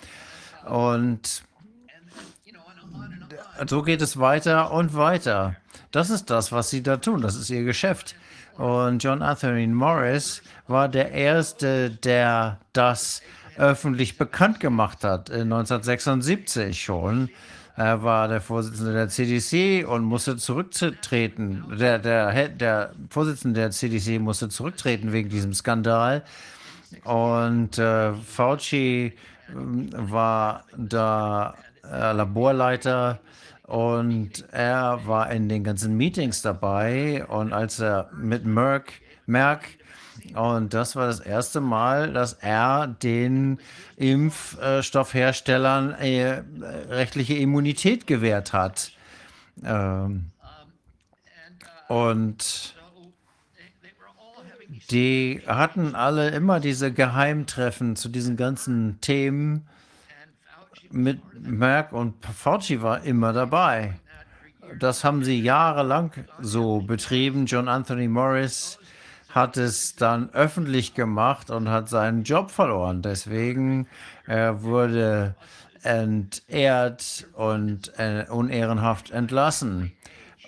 Und 0.66 1.42
so 3.66 3.82
geht 3.82 4.02
es 4.02 4.18
weiter 4.18 4.72
und 4.72 4.94
weiter. 4.94 5.56
Das 5.90 6.10
ist 6.10 6.30
das, 6.30 6.52
was 6.52 6.70
sie 6.70 6.82
da 6.82 6.96
tun. 6.98 7.22
Das 7.22 7.36
ist 7.36 7.50
ihr 7.50 7.64
Geschäft. 7.64 8.14
Und 8.56 9.02
John 9.02 9.22
Anthony 9.22 9.66
Morris 9.66 10.42
war 10.66 10.88
der 10.88 11.12
Erste, 11.12 11.90
der 11.90 12.58
das 12.72 13.22
öffentlich 13.56 14.18
bekannt 14.18 14.60
gemacht 14.60 15.04
hat, 15.04 15.30
1976 15.30 16.82
schon. 16.82 17.30
Er 17.76 18.02
war 18.02 18.28
der 18.28 18.40
Vorsitzende 18.40 18.94
der 18.94 19.08
CDC 19.08 19.86
und 19.86 20.02
musste 20.04 20.38
zurücktreten. 20.38 21.64
Der, 21.78 21.98
der, 21.98 22.48
der 22.48 22.92
Vorsitzende 23.10 23.60
der 23.60 23.70
CDC 23.70 24.18
musste 24.18 24.48
zurücktreten 24.48 25.12
wegen 25.12 25.28
diesem 25.28 25.52
Skandal. 25.52 26.22
Und 27.04 27.78
äh, 27.78 28.14
Fauci 28.14 29.12
äh, 29.12 29.12
war 29.52 30.64
da 30.74 31.54
äh, 31.92 32.12
Laborleiter 32.12 33.20
und 33.62 34.44
er 34.52 35.00
war 35.06 35.30
in 35.30 35.48
den 35.48 35.64
ganzen 35.64 35.96
Meetings 35.96 36.42
dabei. 36.42 37.24
Und 37.26 37.52
als 37.52 37.80
er 37.80 38.10
mit 38.14 38.44
Merck, 38.44 38.92
Merck 39.26 39.62
und 40.34 40.74
das 40.74 40.96
war 40.96 41.06
das 41.06 41.20
erste 41.20 41.60
Mal, 41.60 42.12
dass 42.12 42.32
er 42.34 42.88
den 42.88 43.58
Impfstoffherstellern 43.96 45.92
äh, 45.92 46.42
rechtliche 46.88 47.34
Immunität 47.34 48.06
gewährt 48.06 48.52
hat. 48.52 48.92
Ähm, 49.64 50.26
und 51.88 52.74
die 54.90 55.42
hatten 55.46 55.94
alle 55.94 56.30
immer 56.30 56.60
diese 56.60 56.92
Geheimtreffen 56.92 57.96
zu 57.96 58.08
diesen 58.08 58.36
ganzen 58.36 59.00
Themen 59.00 59.66
mit 60.92 61.20
Merck 61.40 61.92
und 61.92 62.14
Fauci 62.24 62.82
war 62.82 63.02
immer 63.02 63.32
dabei. 63.32 63.94
Das 64.78 65.04
haben 65.04 65.24
sie 65.24 65.40
jahrelang 65.40 66.12
so 66.40 66.80
betrieben. 66.80 67.46
John 67.46 67.68
Anthony 67.68 68.08
Morris 68.08 68.78
hat 69.30 69.56
es 69.56 69.96
dann 69.96 70.30
öffentlich 70.30 70.94
gemacht 70.94 71.50
und 71.50 71.68
hat 71.68 71.88
seinen 71.88 72.24
Job 72.24 72.50
verloren. 72.50 73.02
Deswegen 73.02 73.86
er 74.26 74.62
wurde 74.62 75.34
entehrt 75.82 77.26
und 77.34 77.92
äh, 77.98 78.24
unehrenhaft 78.28 79.10
entlassen. 79.10 79.92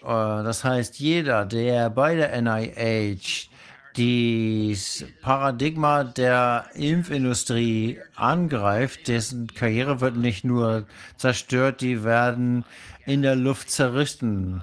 Äh, 0.02 0.06
das 0.06 0.64
heißt, 0.64 0.98
jeder, 0.98 1.44
der 1.44 1.90
bei 1.90 2.16
der 2.16 2.40
NIH 2.40 3.50
das 3.98 5.04
Paradigma 5.22 6.04
der 6.04 6.66
Impfindustrie 6.74 7.98
angreift, 8.14 9.08
dessen 9.08 9.48
Karriere 9.48 10.00
wird 10.00 10.16
nicht 10.16 10.44
nur 10.44 10.86
zerstört, 11.16 11.80
die 11.80 12.04
werden 12.04 12.64
in 13.06 13.22
der 13.22 13.34
Luft 13.34 13.70
zerrissen. 13.70 14.62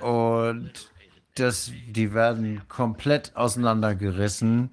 Und 0.00 0.72
das, 1.34 1.70
die 1.88 2.14
werden 2.14 2.62
komplett 2.68 3.36
auseinandergerissen. 3.36 4.70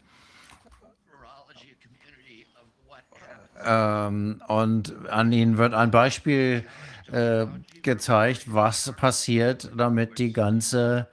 Ähm, 3.66 4.42
und 4.48 4.94
an 5.10 5.32
ihnen 5.34 5.58
wird 5.58 5.74
ein 5.74 5.92
Beispiel 5.92 6.64
äh, 7.12 7.48
gezeigt, 7.82 8.54
was 8.54 8.94
passiert, 8.94 9.72
damit 9.76 10.20
die 10.20 10.32
ganze 10.32 11.08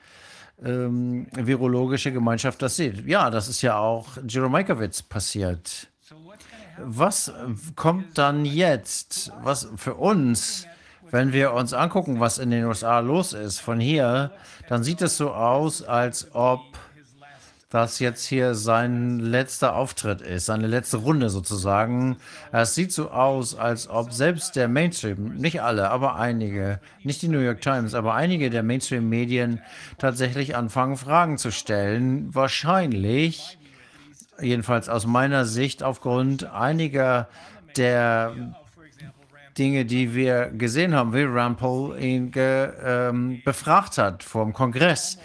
ähm, 0.65 1.27
virologische 1.33 2.13
Gemeinschaft 2.13 2.63
das 2.63 2.77
sieht. 2.77 3.07
Ja, 3.07 3.31
das 3.31 3.49
ist 3.49 3.63
ja 3.63 3.79
auch 3.79 4.07
Jeromikowitz 4.27 5.03
passiert. 5.03 5.89
Was 6.79 7.33
kommt 7.77 8.17
dann 8.19 8.45
jetzt? 8.45 9.33
Was 9.43 9.69
für 9.77 9.95
uns 9.95 10.67
wenn 11.13 11.33
wir 11.35 11.53
uns 11.53 11.75
angucken, 11.75 12.19
was 12.21 12.39
in 12.39 12.51
den 12.51 12.65
USA 12.65 12.99
los 13.01 13.35
ist, 13.35 13.61
von 13.61 13.79
hier, 13.79 14.33
dann 14.69 14.83
sieht 14.83 15.03
es 15.03 15.19
so 15.19 15.33
aus, 15.33 15.83
als 15.83 16.35
ob 16.35 16.61
das 17.73 18.01
jetzt 18.01 18.27
hier 18.27 18.55
sein 18.55 19.19
letzter 19.19 19.75
Auftritt 19.75 20.21
ist, 20.21 20.45
seine 20.45 20.67
letzte 20.67 20.99
Runde 20.99 21.31
sozusagen. 21.31 22.19
Es 22.53 22.75
sieht 22.75 22.93
so 22.93 23.11
aus, 23.11 23.55
als 23.55 23.89
ob 23.89 24.13
selbst 24.13 24.57
der 24.57 24.69
Mainstream, 24.69 25.37
nicht 25.37 25.63
alle, 25.63 25.91
aber 25.91 26.17
einige, 26.17 26.81
nicht 27.03 27.23
die 27.23 27.29
New 27.29 27.39
York 27.39 27.63
Times, 27.63 27.95
aber 27.95 28.13
einige 28.13 28.51
der 28.51 28.63
Mainstream-Medien 28.63 29.63
tatsächlich 29.97 30.55
anfangen, 30.55 30.99
Fragen 30.99 31.39
zu 31.39 31.51
stellen. 31.51 32.35
Wahrscheinlich, 32.35 33.59
jedenfalls 34.39 34.91
aus 34.91 35.07
meiner 35.07 35.47
Sicht, 35.47 35.83
aufgrund 35.83 36.45
einiger 36.45 37.27
der 37.79 38.35
Dinge, 39.57 39.87
die 39.87 40.15
wir 40.15 40.51
gesehen 40.51 40.95
haben, 40.95 41.15
wie 41.15 41.23
Rand 41.23 41.57
Paul 41.57 41.99
ihn 41.99 42.31
ähm, 42.37 43.41
befragt 43.47 43.97
hat 43.97 44.25
vom 44.25 44.53
Kongress. 44.53 45.19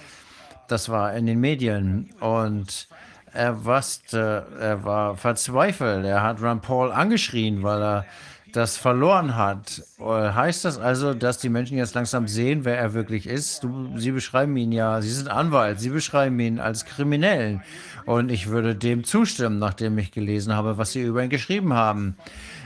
Das 0.67 0.89
war 0.89 1.13
in 1.13 1.25
den 1.25 1.39
Medien 1.39 2.09
und 2.19 2.87
er, 3.33 3.65
wusste, 3.65 4.45
er 4.59 4.83
war 4.83 5.15
verzweifelt. 5.15 6.05
Er 6.05 6.23
hat 6.23 6.41
Rand 6.41 6.61
Paul 6.61 6.91
angeschrien, 6.91 7.63
weil 7.63 7.81
er 7.81 8.05
das 8.51 8.77
verloren 8.77 9.35
hat. 9.35 9.83
Heißt 9.99 10.65
das 10.65 10.77
also, 10.77 11.13
dass 11.13 11.37
die 11.37 11.49
Menschen 11.49 11.77
jetzt 11.77 11.95
langsam 11.95 12.27
sehen, 12.27 12.65
wer 12.65 12.77
er 12.77 12.93
wirklich 12.93 13.27
ist? 13.27 13.63
Du, 13.63 13.97
Sie 13.97 14.11
beschreiben 14.11 14.55
ihn 14.57 14.71
ja, 14.71 15.01
Sie 15.01 15.11
sind 15.11 15.29
Anwalt, 15.29 15.79
Sie 15.79 15.89
beschreiben 15.89 16.39
ihn 16.39 16.59
als 16.59 16.85
Kriminellen. 16.85 17.61
Und 18.05 18.31
ich 18.31 18.47
würde 18.47 18.75
dem 18.75 19.03
zustimmen, 19.03 19.59
nachdem 19.59 19.97
ich 19.97 20.11
gelesen 20.11 20.53
habe, 20.53 20.77
was 20.77 20.93
Sie 20.93 21.03
über 21.03 21.23
ihn 21.23 21.29
geschrieben 21.29 21.73
haben. 21.73 22.17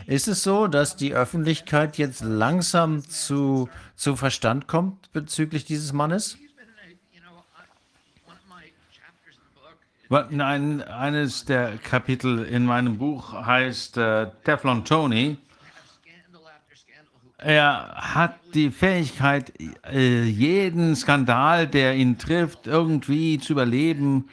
Ist 0.08 0.28
es 0.28 0.44
so, 0.44 0.68
dass 0.68 0.96
die 0.96 1.14
Öffentlichkeit 1.14 1.98
jetzt 1.98 2.24
langsam 2.24 3.08
zu, 3.08 3.70
zu 3.96 4.16
Verstand 4.16 4.68
kommt 4.68 5.12
bezüglich 5.14 5.66
dieses 5.66 5.94
Mannes? 5.94 6.38
Nein, 10.12 10.82
eines 10.82 11.46
der 11.46 11.78
Kapitel 11.78 12.44
in 12.44 12.66
meinem 12.66 12.98
Buch 12.98 13.32
heißt 13.32 13.96
äh, 13.96 14.28
Teflon 14.44 14.84
Tony. 14.84 15.38
Er 17.38 17.94
hat 17.96 18.36
die 18.54 18.72
Fähigkeit, 18.72 19.54
äh, 19.90 20.24
jeden 20.24 20.98
Skandal, 20.98 21.66
der 21.66 21.96
ihn 21.96 22.18
trifft, 22.18 22.68
irgendwie 22.68 23.40
zu 23.40 23.54
überleben. 23.54 24.28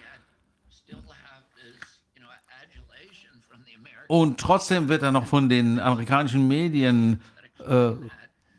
Und 4.08 4.40
trotzdem 4.40 4.88
wird 4.88 5.04
er 5.04 5.12
noch 5.12 5.26
von 5.26 5.48
den 5.48 5.78
amerikanischen 5.78 6.48
Medien 6.48 7.20
äh, 7.64 7.92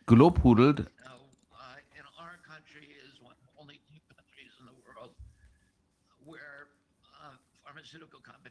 gelobhudelt. 0.06 0.90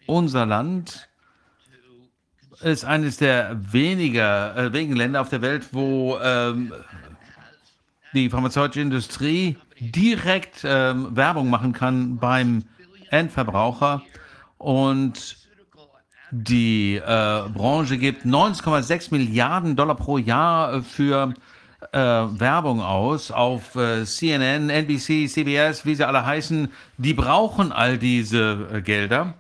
Unser 0.09 0.47
Land 0.47 1.07
ist 2.63 2.87
eines 2.87 3.19
der 3.19 3.59
weniger, 3.73 4.57
äh, 4.57 4.73
wenigen 4.73 4.97
Länder 4.97 5.21
auf 5.21 5.29
der 5.29 5.43
Welt, 5.43 5.69
wo 5.73 6.19
ähm, 6.19 6.73
die 8.15 8.31
pharmazeutische 8.31 8.81
Industrie 8.81 9.59
direkt 9.79 10.63
ähm, 10.65 11.15
Werbung 11.15 11.51
machen 11.51 11.75
kann 11.75 12.17
beim 12.17 12.65
Endverbraucher. 13.11 14.01
Und 14.57 15.37
die 16.31 16.97
äh, 16.97 17.03
Branche 17.03 17.99
gibt 17.99 18.25
19,6 18.25 19.09
Milliarden 19.11 19.77
Dollar 19.77 19.95
pro 19.95 20.17
Jahr 20.17 20.83
für 20.83 21.35
äh, 21.93 21.99
Werbung 21.99 22.81
aus 22.81 23.31
auf 23.31 23.77
äh, 23.77 24.07
CNN, 24.07 24.71
NBC, 24.71 25.29
CBS, 25.29 25.85
wie 25.85 25.95
sie 25.95 26.07
alle 26.07 26.25
heißen. 26.25 26.73
Die 26.97 27.13
brauchen 27.13 27.73
all 27.73 27.99
diese 27.99 28.69
äh, 28.73 28.81
Gelder. 28.81 29.35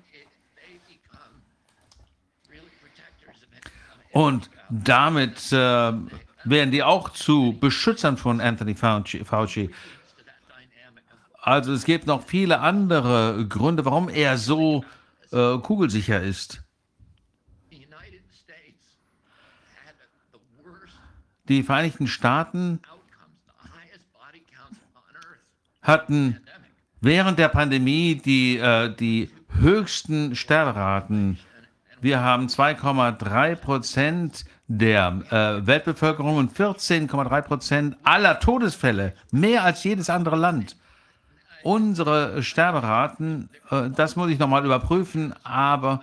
Und 4.12 4.50
damit 4.70 5.52
äh, 5.52 5.56
werden 6.44 6.70
die 6.70 6.82
auch 6.82 7.10
zu 7.10 7.56
Beschützern 7.58 8.16
von 8.16 8.40
Anthony 8.40 8.74
Fauci. 8.74 9.70
Also 11.40 11.72
es 11.72 11.84
gibt 11.84 12.06
noch 12.06 12.24
viele 12.24 12.60
andere 12.60 13.46
Gründe, 13.48 13.84
warum 13.84 14.08
er 14.08 14.36
so 14.38 14.84
äh, 15.32 15.58
kugelsicher 15.58 16.22
ist. 16.22 16.62
Die 21.48 21.62
Vereinigten 21.62 22.06
Staaten 22.06 22.80
hatten 25.80 26.38
während 27.00 27.38
der 27.38 27.48
Pandemie 27.48 28.16
die, 28.16 28.58
äh, 28.58 28.94
die 28.94 29.30
höchsten 29.54 30.36
Sterberaten 30.36 31.38
wir 32.00 32.20
haben 32.20 32.46
2,3 32.46 33.56
Prozent 33.56 34.44
der 34.68 35.22
äh, 35.30 35.66
Weltbevölkerung 35.66 36.36
und 36.36 36.52
14,3 36.52 37.42
Prozent 37.42 37.96
aller 38.04 38.38
Todesfälle, 38.38 39.14
mehr 39.30 39.64
als 39.64 39.82
jedes 39.84 40.10
andere 40.10 40.36
Land. 40.36 40.76
Unsere 41.62 42.42
Sterberaten, 42.42 43.48
äh, 43.70 43.90
das 43.90 44.16
muss 44.16 44.30
ich 44.30 44.38
nochmal 44.38 44.64
überprüfen, 44.64 45.34
aber 45.42 46.02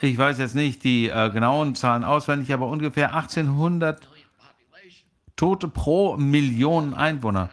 ich 0.00 0.16
weiß 0.16 0.38
jetzt 0.38 0.54
nicht 0.54 0.84
die 0.84 1.08
äh, 1.08 1.30
genauen 1.30 1.74
Zahlen 1.74 2.04
auswendig, 2.04 2.52
aber 2.52 2.68
ungefähr 2.68 3.14
1800 3.14 4.08
Tote 5.34 5.68
pro 5.68 6.16
Million 6.16 6.94
Einwohner. 6.94 7.50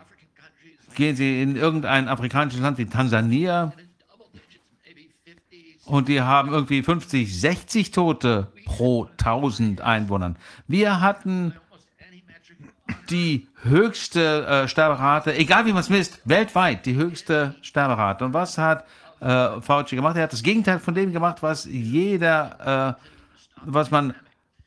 Gehen 0.95 1.15
Sie 1.15 1.41
in 1.41 1.56
irgendein 1.56 2.07
afrikanisches 2.07 2.61
Land 2.61 2.77
wie 2.77 2.85
Tansania, 2.85 3.74
und 5.85 6.07
die 6.07 6.22
haben 6.22 6.51
irgendwie 6.51 6.83
50, 6.83 7.39
60 7.39 7.91
Tote 7.91 8.47
pro 8.65 9.05
1000 9.17 9.81
Einwohnern. 9.81 10.38
Wir 10.67 11.01
hatten 11.01 11.53
die 13.09 13.47
höchste 13.64 14.45
äh, 14.45 14.67
Sterberate, 14.67 15.35
egal 15.35 15.65
wie 15.65 15.73
man 15.73 15.81
es 15.81 15.89
misst, 15.89 16.22
weltweit 16.25 16.85
die 16.85 16.95
höchste 16.95 17.55
Sterberate. 17.61 18.25
Und 18.25 18.33
was 18.33 18.57
hat 18.57 18.85
äh, 19.22 19.61
Fauci 19.61 19.95
gemacht? 19.95 20.15
Er 20.17 20.23
hat 20.23 20.33
das 20.33 20.43
Gegenteil 20.43 20.80
von 20.80 20.93
dem 20.93 21.11
gemacht, 21.11 21.41
was 21.41 21.65
jeder, 21.65 22.97
äh, 22.97 23.05
was 23.65 23.91
man 23.91 24.14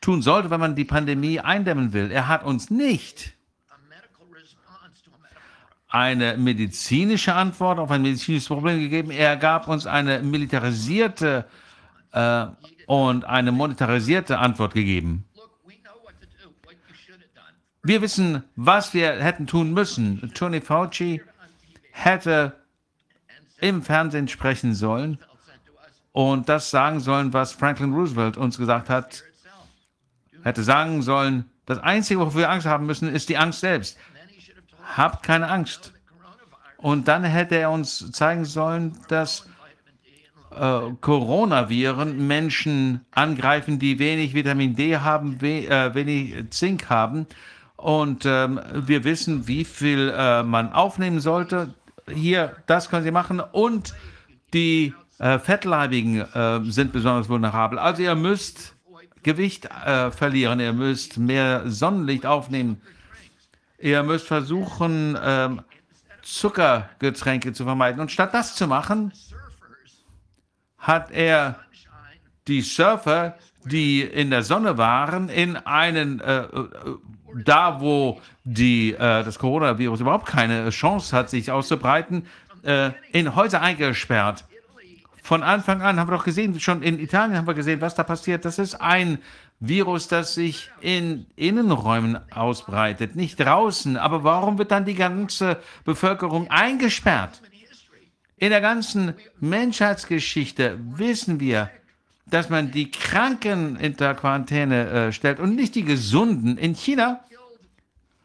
tun 0.00 0.22
sollte, 0.22 0.50
wenn 0.50 0.60
man 0.60 0.74
die 0.74 0.84
Pandemie 0.84 1.40
eindämmen 1.40 1.92
will. 1.92 2.10
Er 2.10 2.28
hat 2.28 2.44
uns 2.44 2.70
nicht 2.70 3.34
eine 5.88 6.36
medizinische 6.36 7.34
Antwort 7.34 7.78
auf 7.78 7.90
ein 7.90 8.02
medizinisches 8.02 8.48
Problem 8.48 8.78
gegeben. 8.78 9.10
Er 9.10 9.36
gab 9.36 9.68
uns 9.68 9.86
eine 9.86 10.20
militarisierte 10.20 11.46
äh, 12.12 12.46
und 12.86 13.24
eine 13.24 13.52
monetarisierte 13.52 14.38
Antwort 14.38 14.74
gegeben. 14.74 15.24
Wir 17.82 18.02
wissen, 18.02 18.44
was 18.54 18.92
wir 18.92 19.12
hätten 19.12 19.46
tun 19.46 19.72
müssen. 19.72 20.32
Tony 20.34 20.60
Fauci 20.60 21.22
hätte 21.92 22.54
im 23.60 23.82
Fernsehen 23.82 24.28
sprechen 24.28 24.74
sollen 24.74 25.18
und 26.12 26.48
das 26.50 26.70
sagen 26.70 27.00
sollen, 27.00 27.32
was 27.32 27.52
Franklin 27.52 27.94
Roosevelt 27.94 28.36
uns 28.36 28.58
gesagt 28.58 28.90
hat. 28.90 29.24
Hätte 30.42 30.62
sagen 30.62 31.02
sollen, 31.02 31.46
das 31.64 31.78
Einzige, 31.78 32.20
wofür 32.20 32.42
wir 32.42 32.50
Angst 32.50 32.66
haben 32.66 32.86
müssen, 32.86 33.08
ist 33.08 33.28
die 33.28 33.38
Angst 33.38 33.60
selbst 33.60 33.98
habt 34.96 35.22
keine 35.22 35.48
Angst. 35.48 35.92
Und 36.78 37.08
dann 37.08 37.24
hätte 37.24 37.56
er 37.56 37.70
uns 37.70 38.12
zeigen 38.12 38.44
sollen, 38.44 38.96
dass 39.08 39.48
äh, 40.54 40.80
Coronaviren 41.00 42.26
Menschen 42.26 43.04
angreifen, 43.10 43.78
die 43.78 43.98
wenig 43.98 44.34
Vitamin 44.34 44.76
D 44.76 44.96
haben, 44.96 45.40
we 45.40 45.66
äh, 45.68 45.94
wenig 45.94 46.50
Zink 46.50 46.88
haben. 46.88 47.26
Und 47.76 48.24
ähm, 48.26 48.60
wir 48.72 49.04
wissen, 49.04 49.46
wie 49.46 49.64
viel 49.64 50.12
äh, 50.16 50.42
man 50.42 50.72
aufnehmen 50.72 51.20
sollte. 51.20 51.74
Hier, 52.12 52.56
das 52.66 52.90
können 52.90 53.04
Sie 53.04 53.10
machen. 53.10 53.40
Und 53.40 53.94
die 54.52 54.94
äh, 55.18 55.38
Fettleibigen 55.38 56.20
äh, 56.20 56.60
sind 56.64 56.92
besonders 56.92 57.28
vulnerabel. 57.28 57.78
Also 57.78 58.02
ihr 58.02 58.14
müsst 58.14 58.74
Gewicht 59.22 59.66
äh, 59.66 60.10
verlieren, 60.10 60.60
ihr 60.60 60.72
müsst 60.72 61.18
mehr 61.18 61.62
Sonnenlicht 61.66 62.24
aufnehmen. 62.24 62.80
Ihr 63.78 64.02
müsst 64.02 64.26
versuchen, 64.26 65.16
ähm, 65.22 65.62
Zuckergetränke 66.22 67.52
zu 67.52 67.64
vermeiden. 67.64 68.00
Und 68.00 68.10
statt 68.10 68.34
das 68.34 68.54
zu 68.54 68.66
machen, 68.66 69.12
hat 70.78 71.10
er 71.10 71.60
die 72.46 72.60
Surfer, 72.62 73.36
die 73.64 74.02
in 74.02 74.30
der 74.30 74.42
Sonne 74.42 74.78
waren, 74.78 75.28
in 75.28 75.56
einen, 75.56 76.20
äh, 76.20 76.40
äh 76.40 76.68
da 77.44 77.80
wo 77.80 78.20
die, 78.44 78.94
äh, 78.94 79.22
das 79.22 79.38
Coronavirus 79.38 80.00
überhaupt 80.00 80.26
keine 80.26 80.70
Chance 80.70 81.14
hat, 81.14 81.28
sich 81.28 81.50
auszubreiten, 81.50 82.26
äh, 82.62 82.90
in 83.12 83.34
Häuser 83.36 83.60
eingesperrt. 83.60 84.44
Von 85.22 85.42
Anfang 85.42 85.82
an 85.82 86.00
haben 86.00 86.08
wir 86.08 86.16
doch 86.16 86.24
gesehen, 86.24 86.58
schon 86.58 86.82
in 86.82 86.98
Italien 86.98 87.36
haben 87.36 87.46
wir 87.46 87.52
gesehen, 87.52 87.82
was 87.82 87.94
da 87.94 88.02
passiert. 88.02 88.46
Das 88.46 88.58
ist 88.58 88.80
ein 88.80 89.18
Virus, 89.60 90.06
das 90.06 90.34
sich 90.34 90.70
in 90.80 91.26
Innenräumen 91.34 92.18
ausbreitet, 92.30 93.16
nicht 93.16 93.40
draußen. 93.40 93.96
Aber 93.96 94.22
warum 94.22 94.58
wird 94.58 94.70
dann 94.70 94.84
die 94.84 94.94
ganze 94.94 95.60
Bevölkerung 95.84 96.48
eingesperrt? 96.50 97.42
In 98.36 98.50
der 98.50 98.60
ganzen 98.60 99.14
Menschheitsgeschichte 99.40 100.78
wissen 100.80 101.40
wir, 101.40 101.70
dass 102.26 102.50
man 102.50 102.70
die 102.70 102.90
Kranken 102.90 103.76
in 103.76 103.96
der 103.96 104.14
Quarantäne 104.14 104.88
äh, 104.90 105.12
stellt 105.12 105.40
und 105.40 105.56
nicht 105.56 105.74
die 105.74 105.84
Gesunden. 105.84 106.56
In 106.56 106.74
China 106.74 107.24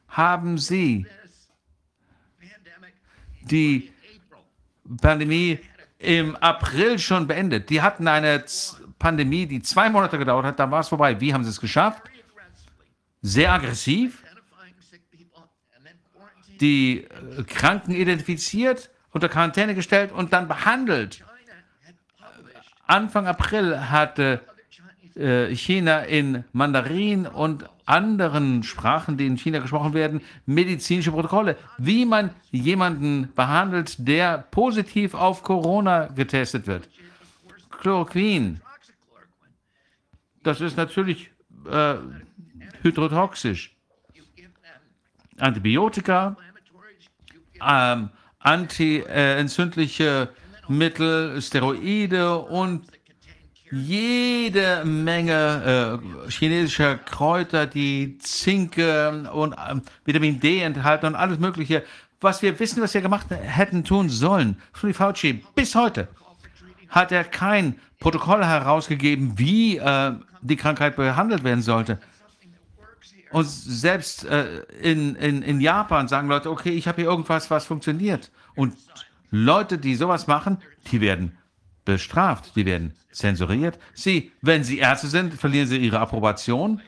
haben 0.07 0.59
sie 0.59 1.07
die 3.41 3.91
Pandemie 5.01 5.59
im 5.97 6.35
April 6.35 6.99
schon 6.99 7.27
beendet. 7.27 7.69
Die 7.69 7.81
hatten 7.81 8.07
eine 8.07 8.43
Pandemie, 9.03 9.45
die 9.45 9.61
zwei 9.61 9.89
Monate 9.89 10.17
gedauert 10.17 10.45
hat, 10.45 10.59
dann 10.59 10.71
war 10.71 10.79
es 10.79 10.87
vorbei. 10.87 11.19
Wie 11.19 11.33
haben 11.33 11.43
sie 11.43 11.49
es 11.49 11.59
geschafft? 11.59 12.01
sehr 13.23 13.53
aggressiv, 13.53 14.21
die 16.59 16.99
äh, 16.99 17.43
Kranken 17.47 17.91
identifiziert, 17.93 18.91
unter 19.11 19.29
Quarantäne 19.29 19.73
gestellt 19.73 20.11
und 20.11 20.33
dann 20.33 20.47
behandelt. 20.47 21.23
Anfang 22.85 23.27
April 23.27 23.89
hatte 23.89 24.41
äh, 25.15 25.55
China 25.55 26.01
in 26.01 26.43
Mandarin 26.51 27.25
und 27.25 27.65
anderen 27.85 28.63
Sprachen, 28.63 29.17
die 29.17 29.25
in 29.25 29.37
China 29.37 29.59
gesprochen 29.59 29.93
werden, 29.93 30.21
medizinische 30.45 31.11
Protokolle, 31.11 31.57
wie 31.77 32.05
man 32.05 32.31
jemanden 32.51 33.31
behandelt, 33.35 33.95
der 33.97 34.37
positiv 34.37 35.13
auf 35.13 35.43
Corona 35.43 36.07
getestet 36.07 36.67
wird. 36.67 36.89
Chloroquin, 37.81 38.61
das 40.43 40.61
ist 40.61 40.77
natürlich 40.77 41.31
äh, 41.69 41.95
hydrotoxisch. 42.81 43.75
Antibiotika, 45.39 46.37
ähm, 47.67 48.09
anti-entzündliche 48.39 50.29
Mittel, 50.67 51.41
Steroide 51.41 52.37
und 52.37 52.85
jede 53.71 54.85
Menge 54.85 55.99
äh, 56.27 56.29
chinesischer 56.29 56.97
Kräuter, 56.97 57.65
die 57.65 58.17
Zink 58.19 58.77
äh, 58.77 59.09
und 59.33 59.53
äh, 59.53 59.75
Vitamin 60.05 60.39
D 60.39 60.61
enthalten 60.61 61.07
und 61.07 61.15
alles 61.15 61.39
Mögliche, 61.39 61.83
was 62.21 62.41
wir 62.41 62.59
wissen, 62.59 62.81
was 62.83 62.93
wir 62.93 63.01
gemacht 63.01 63.27
hätten 63.31 63.83
tun 63.83 64.09
sollen. 64.09 64.61
Fauci, 64.73 65.43
bis 65.55 65.73
heute 65.73 66.07
hat 66.89 67.11
er 67.11 67.23
kein 67.23 67.79
Protokoll 68.03 68.43
herausgegeben, 68.45 69.39
wie 69.39 69.77
äh, 69.77 70.11
die 70.41 70.57
Krankheit 70.57 70.97
behandelt 70.97 71.45
werden 71.45 71.61
sollte. 71.61 71.99
Und 73.31 73.47
selbst 73.47 74.25
äh, 74.25 74.59
in, 74.81 75.15
in, 75.15 75.41
in 75.41 75.61
Japan 75.61 76.09
sagen 76.09 76.27
Leute, 76.27 76.51
okay, 76.51 76.71
ich 76.71 76.87
habe 76.87 77.01
hier 77.01 77.09
irgendwas, 77.09 77.49
was 77.49 77.65
funktioniert. 77.65 78.29
Und 78.55 78.75
Leute, 79.31 79.77
die 79.77 79.95
sowas 79.95 80.27
machen, 80.27 80.57
die 80.91 80.99
werden 80.99 81.37
bestraft, 81.85 82.57
die 82.57 82.65
werden 82.65 82.93
zensuriert. 83.11 83.79
Sie, 83.93 84.33
wenn 84.41 84.65
sie 84.65 84.79
Ärzte 84.79 85.07
sind, 85.07 85.33
verlieren 85.33 85.67
sie 85.67 85.77
ihre 85.77 85.99
Approbation. 85.99 86.81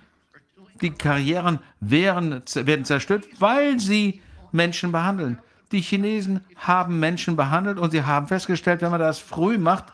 Die 0.81 0.92
Karrieren 0.92 1.60
wären, 1.80 2.44
werden 2.53 2.83
zerstört, 2.83 3.24
weil 3.40 3.80
sie 3.80 4.22
Menschen 4.51 4.92
behandeln. 4.92 5.40
Die 5.72 5.81
Chinesen 5.81 6.42
haben 6.58 6.99
Menschen 6.99 7.38
behandelt 7.38 7.80
und 7.80 7.92
sie 7.92 8.03
haben 8.03 8.28
festgestellt, 8.28 8.81
wenn 8.81 8.92
man 8.92 8.99
das 8.99 9.19
früh 9.19 9.58
macht, 9.58 9.85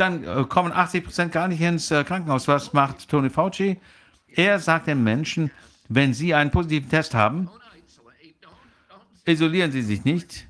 dann 0.00 0.24
äh, 0.24 0.44
kommen 0.48 0.72
80 0.72 1.04
Prozent 1.04 1.32
gar 1.32 1.48
nicht 1.48 1.60
ins 1.60 1.90
äh, 1.90 2.04
Krankenhaus. 2.04 2.48
Was 2.48 2.72
macht 2.72 3.08
Tony 3.08 3.30
Fauci? 3.30 3.78
Er 4.34 4.58
sagt 4.58 4.86
den 4.86 5.02
Menschen, 5.02 5.50
wenn 5.88 6.14
sie 6.14 6.34
einen 6.34 6.50
positiven 6.50 6.88
Test 6.88 7.14
haben, 7.14 7.48
isolieren 9.24 9.72
sie 9.72 9.82
sich 9.82 10.04
nicht, 10.04 10.46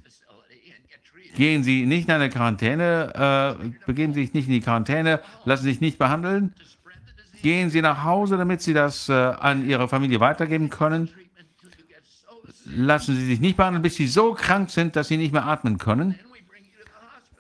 gehen 1.37 1.63
sie 1.63 1.87
nicht 1.87 2.09
in 2.09 2.15
eine 2.15 2.31
Quarantäne, 2.31 3.57
äh, 3.61 3.69
begeben 3.87 4.15
sich 4.15 4.35
nicht 4.35 4.47
in 4.47 4.55
die 4.55 4.61
Quarantäne, 4.61 5.21
lassen 5.45 5.65
sich 5.65 5.81
nicht 5.81 5.99
behandeln, 5.99 6.55
gehen 7.43 7.71
sie 7.71 7.83
nach 7.83 8.05
Hause, 8.05 8.37
damit 8.37 8.63
sie 8.63 8.75
das 8.75 9.09
äh, 9.09 9.13
an 9.13 9.69
ihre 9.69 9.89
Familie 9.89 10.21
weitergeben 10.21 10.71
können, 10.71 11.11
lassen 12.65 13.15
sie 13.15 13.27
sich 13.27 13.41
nicht 13.41 13.57
behandeln, 13.57 13.83
bis 13.83 13.95
sie 13.95 14.07
so 14.07 14.35
krank 14.35 14.71
sind, 14.71 14.97
dass 14.97 15.09
sie 15.09 15.17
nicht 15.17 15.33
mehr 15.33 15.47
atmen 15.47 15.79
können. 15.79 16.17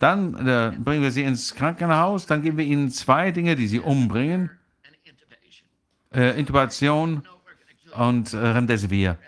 Dann 0.00 0.46
äh, 0.46 0.72
bringen 0.78 1.02
wir 1.02 1.10
sie 1.10 1.22
ins 1.22 1.54
Krankenhaus, 1.54 2.26
dann 2.26 2.42
geben 2.42 2.58
wir 2.58 2.64
ihnen 2.64 2.90
zwei 2.90 3.30
Dinge, 3.32 3.56
die 3.56 3.66
sie 3.66 3.80
umbringen. 3.80 4.50
Äh, 6.14 6.38
Intubation 6.38 7.22
und 7.96 8.32
äh, 8.32 8.36
Remdesivir. 8.38 9.18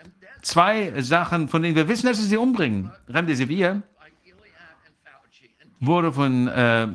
Zwei 0.41 0.99
Sachen, 1.01 1.47
von 1.47 1.61
denen 1.61 1.75
wir 1.75 1.87
wissen, 1.87 2.07
dass 2.07 2.17
sie 2.17 2.25
sie 2.25 2.37
umbringen. 2.37 2.91
Remdesivir 3.07 3.83
wurde 5.79 6.11
von 6.11 6.47
äh, 6.47 6.87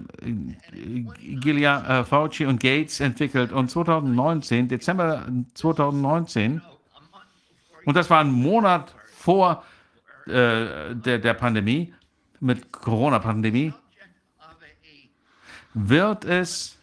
Gilead, 1.40 1.88
äh, 1.88 2.04
Fauci 2.04 2.46
und 2.46 2.60
Gates 2.60 3.00
entwickelt 3.00 3.52
und 3.52 3.70
2019, 3.70 4.68
Dezember 4.68 5.26
2019, 5.54 6.62
und 7.84 7.96
das 7.96 8.10
war 8.10 8.20
ein 8.20 8.32
Monat 8.32 8.94
vor 9.16 9.62
äh, 10.26 10.94
der, 10.94 11.18
der 11.18 11.34
Pandemie, 11.34 11.92
mit 12.40 12.72
Corona-Pandemie, 12.72 13.72
wird 15.74 16.24
es 16.24 16.78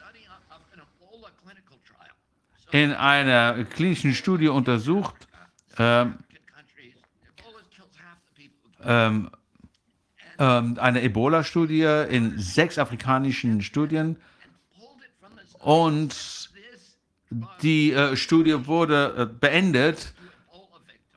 in 2.72 2.92
einer 2.94 3.64
klinischen 3.66 4.14
Studie 4.14 4.48
untersucht, 4.48 5.28
ähm, 5.78 6.18
ähm, 8.84 9.30
ähm, 10.40 10.78
eine 10.80 11.02
Ebola-Studie 11.04 12.06
in 12.10 12.38
sechs 12.40 12.78
afrikanischen 12.78 13.62
Studien. 13.62 14.18
Und 15.60 16.52
die 17.62 17.94
äh, 17.94 18.16
Studie 18.16 18.66
wurde 18.66 19.16
äh, 19.18 19.26
beendet, 19.26 20.14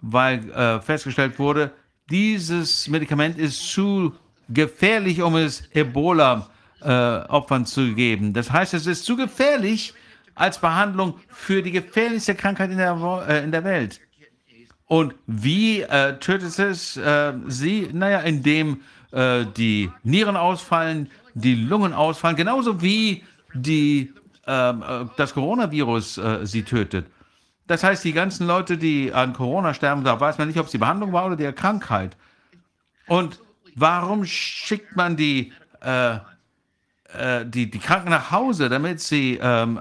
weil 0.00 0.50
äh, 0.50 0.80
festgestellt 0.80 1.38
wurde, 1.38 1.72
dieses 2.10 2.86
Medikament 2.88 3.38
ist 3.38 3.58
zu 3.70 4.14
gefährlich, 4.48 5.22
um 5.22 5.36
es 5.36 5.68
Ebola-Opfern 5.72 7.62
äh, 7.62 7.66
zu 7.66 7.94
geben. 7.94 8.32
Das 8.32 8.50
heißt, 8.50 8.74
es 8.74 8.86
ist 8.86 9.04
zu 9.04 9.16
gefährlich 9.16 9.94
als 10.34 10.58
Behandlung 10.58 11.14
für 11.28 11.62
die 11.62 11.72
gefährlichste 11.72 12.34
Krankheit 12.34 12.70
in 12.70 12.78
der, 12.78 13.24
äh, 13.28 13.42
in 13.42 13.50
der 13.50 13.64
Welt. 13.64 14.00
Und 14.86 15.14
wie 15.26 15.80
äh, 15.80 16.18
tötet 16.18 16.58
es 16.58 16.96
äh, 16.96 17.32
sie? 17.48 17.88
Naja, 17.92 18.20
indem 18.20 18.82
äh, 19.10 19.44
die 19.56 19.90
Nieren 20.04 20.36
ausfallen, 20.36 21.10
die 21.34 21.56
Lungen 21.56 21.92
ausfallen, 21.92 22.36
genauso 22.36 22.80
wie 22.82 23.24
die, 23.52 24.12
ähm, 24.46 24.82
äh, 24.82 25.06
das 25.16 25.34
Coronavirus 25.34 26.20
sie 26.44 26.62
tötet. 26.62 27.06
Das 27.66 27.82
heißt, 27.82 28.04
die 28.04 28.12
ganzen 28.12 28.46
Leute, 28.46 28.78
die 28.78 29.12
an 29.12 29.32
Corona 29.32 29.74
sterben, 29.74 30.04
da 30.04 30.20
weiß 30.20 30.38
man 30.38 30.46
nicht, 30.46 30.58
ob 30.60 30.66
es 30.66 30.72
die 30.72 30.78
Behandlung 30.78 31.12
war 31.12 31.26
oder 31.26 31.34
die 31.34 31.50
Krankheit. 31.52 32.16
Und 33.08 33.40
warum 33.76 34.24
schickt 34.24 34.96
man 34.96 35.16
die, 35.16 35.52
äh, 35.82 36.16
äh, 37.12 37.46
die, 37.46 37.70
die 37.70 37.78
Kranken 37.78 38.10
nach 38.10 38.32
Hause, 38.32 38.68
damit 38.68 39.00
sie 39.00 39.38
ähm, 39.40 39.78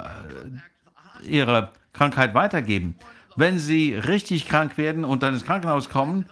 ihre 1.23 1.71
Krankheit 1.93 2.35
weitergeben? 2.35 2.95
Wenn 3.35 3.57
sie 3.57 3.95
richtig 3.95 4.47
krank 4.47 4.77
werden 4.77 5.03
und 5.03 5.23
dann 5.23 5.33
ins 5.33 5.45
Krankenhaus 5.45 5.89
kommen, 5.89 6.25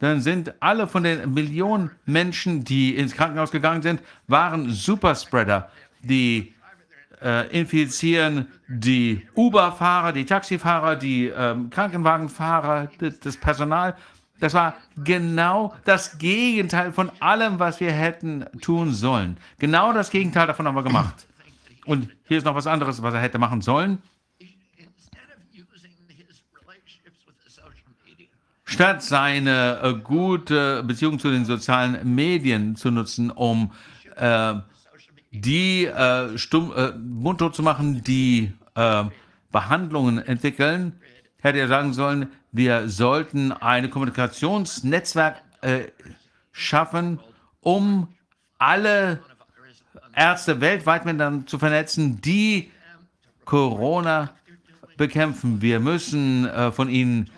dann 0.00 0.20
sind 0.20 0.52
alle 0.60 0.86
von 0.86 1.02
den 1.02 1.32
Millionen 1.32 1.90
Menschen, 2.04 2.62
die 2.62 2.94
ins 2.94 3.14
Krankenhaus 3.14 3.50
gegangen 3.50 3.82
sind, 3.82 4.02
waren 4.26 4.70
Superspreader, 4.70 5.70
die 6.02 6.54
äh, 7.22 7.48
infizieren 7.58 8.48
die 8.68 9.26
Uber-Fahrer, 9.34 10.12
die 10.12 10.26
Taxifahrer, 10.26 10.96
die 10.96 11.28
ähm, 11.28 11.70
Krankenwagenfahrer, 11.70 12.90
das 13.22 13.36
Personal. 13.36 13.96
Das 14.40 14.52
war 14.54 14.74
genau 14.96 15.74
das 15.84 16.18
Gegenteil 16.18 16.92
von 16.92 17.10
allem, 17.20 17.58
was 17.58 17.80
wir 17.80 17.92
hätten 17.92 18.44
tun 18.60 18.92
sollen. 18.92 19.36
Genau 19.58 19.92
das 19.92 20.10
Gegenteil 20.10 20.46
davon 20.46 20.66
haben 20.66 20.74
wir 20.74 20.82
gemacht. 20.82 21.26
Und 21.84 22.08
hier 22.26 22.38
ist 22.38 22.44
noch 22.44 22.54
was 22.54 22.66
anderes, 22.66 23.02
was 23.02 23.14
er 23.14 23.20
hätte 23.20 23.38
machen 23.38 23.62
sollen. 23.62 24.02
Statt 28.64 29.02
seine 29.02 29.80
äh, 29.82 29.94
gute 29.94 30.82
Beziehung 30.82 31.20
zu 31.20 31.30
den 31.30 31.44
sozialen 31.44 32.14
Medien 32.14 32.74
zu 32.74 32.90
nutzen, 32.90 33.30
um 33.30 33.70
äh, 34.16 34.54
die 35.30 35.84
äh, 35.84 36.36
stumm, 36.36 36.72
äh, 36.74 36.90
mundtot 36.92 37.54
zu 37.54 37.62
machen, 37.62 38.02
die 38.02 38.52
äh, 38.74 39.04
Behandlungen 39.52 40.18
entwickeln, 40.18 40.98
hätte 41.44 41.58
er 41.58 41.68
sagen 41.68 41.92
sollen, 41.92 42.28
wir 42.52 42.88
sollten 42.88 43.52
ein 43.52 43.90
Kommunikationsnetzwerk 43.90 45.42
äh, 45.60 45.84
schaffen, 46.52 47.20
um 47.60 48.08
alle 48.58 49.20
Ärzte 50.16 50.60
weltweit 50.60 51.04
miteinander 51.04 51.46
zu 51.46 51.58
vernetzen, 51.58 52.20
die 52.20 52.70
Corona 53.44 54.30
bekämpfen. 54.96 55.60
Wir 55.60 55.80
müssen 55.80 56.46
äh, 56.46 56.72
von 56.72 56.88
ihnen 56.88 57.30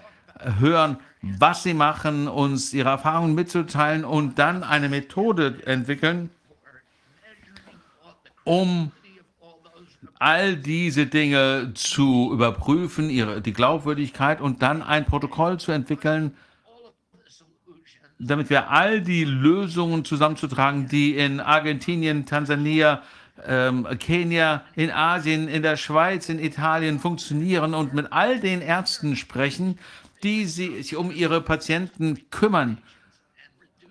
hören, 0.60 0.98
was 1.22 1.64
sie 1.64 1.74
machen, 1.74 2.28
uns 2.28 2.72
ihre 2.72 2.90
Erfahrungen 2.90 3.34
mitzuteilen 3.34 4.04
und 4.04 4.38
dann 4.38 4.62
eine 4.62 4.88
Methode 4.88 5.58
entwickeln, 5.66 6.30
um 8.44 8.92
all 10.18 10.56
diese 10.56 11.06
Dinge 11.06 11.72
zu 11.74 12.30
überprüfen, 12.32 13.10
ihre, 13.10 13.40
die 13.40 13.52
Glaubwürdigkeit 13.52 14.40
und 14.40 14.62
dann 14.62 14.82
ein 14.82 15.04
Protokoll 15.04 15.58
zu 15.58 15.72
entwickeln, 15.72 16.36
damit 18.18 18.48
wir 18.48 18.70
all 18.70 19.02
die 19.02 19.24
Lösungen 19.24 20.04
zusammenzutragen, 20.04 20.88
die 20.88 21.16
in 21.16 21.40
Argentinien, 21.40 22.24
Tansania, 22.24 23.02
ähm, 23.46 23.86
Kenia, 23.98 24.64
in 24.74 24.90
Asien, 24.90 25.48
in 25.48 25.62
der 25.62 25.76
Schweiz, 25.76 26.30
in 26.30 26.38
Italien 26.38 26.98
funktionieren 26.98 27.74
und 27.74 27.92
mit 27.92 28.12
all 28.12 28.40
den 28.40 28.62
Ärzten 28.62 29.16
sprechen, 29.16 29.78
die 30.22 30.46
sich 30.46 30.96
um 30.96 31.10
ihre 31.10 31.42
Patienten 31.42 32.30
kümmern 32.30 32.78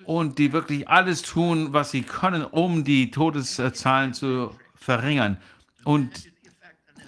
und 0.06 0.40
die 0.40 0.54
wirklich 0.54 0.90
alles 0.90 1.22
tun, 1.22 1.74
was 1.74 1.92
sie 1.92 2.02
können, 2.02 2.44
um 2.44 2.84
die 2.84 3.12
Todeszahlen 3.12 4.14
zu 4.14 4.56
verringern 4.76 5.38
und 5.86 6.10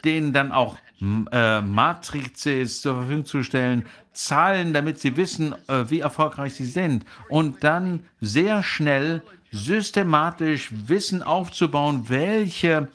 denen 0.06 0.32
dann 0.32 0.54
auch 0.54 0.78
äh, 1.02 1.62
Matrices 1.62 2.82
zur 2.82 2.96
Verfügung 2.96 3.26
zu 3.26 3.44
stellen, 3.44 3.86
Zahlen, 4.14 4.74
damit 4.74 5.00
sie 5.00 5.16
wissen, 5.16 5.54
äh, 5.68 5.90
wie 5.90 6.00
erfolgreich 6.00 6.56
sie 6.56 6.66
sind 6.66 7.06
und 7.30 7.64
dann 7.64 8.06
sehr 8.22 8.64
schnell 8.64 9.22
systematisch 9.52 10.70
Wissen 10.72 11.22
aufzubauen, 11.22 12.06
welche 12.08 12.88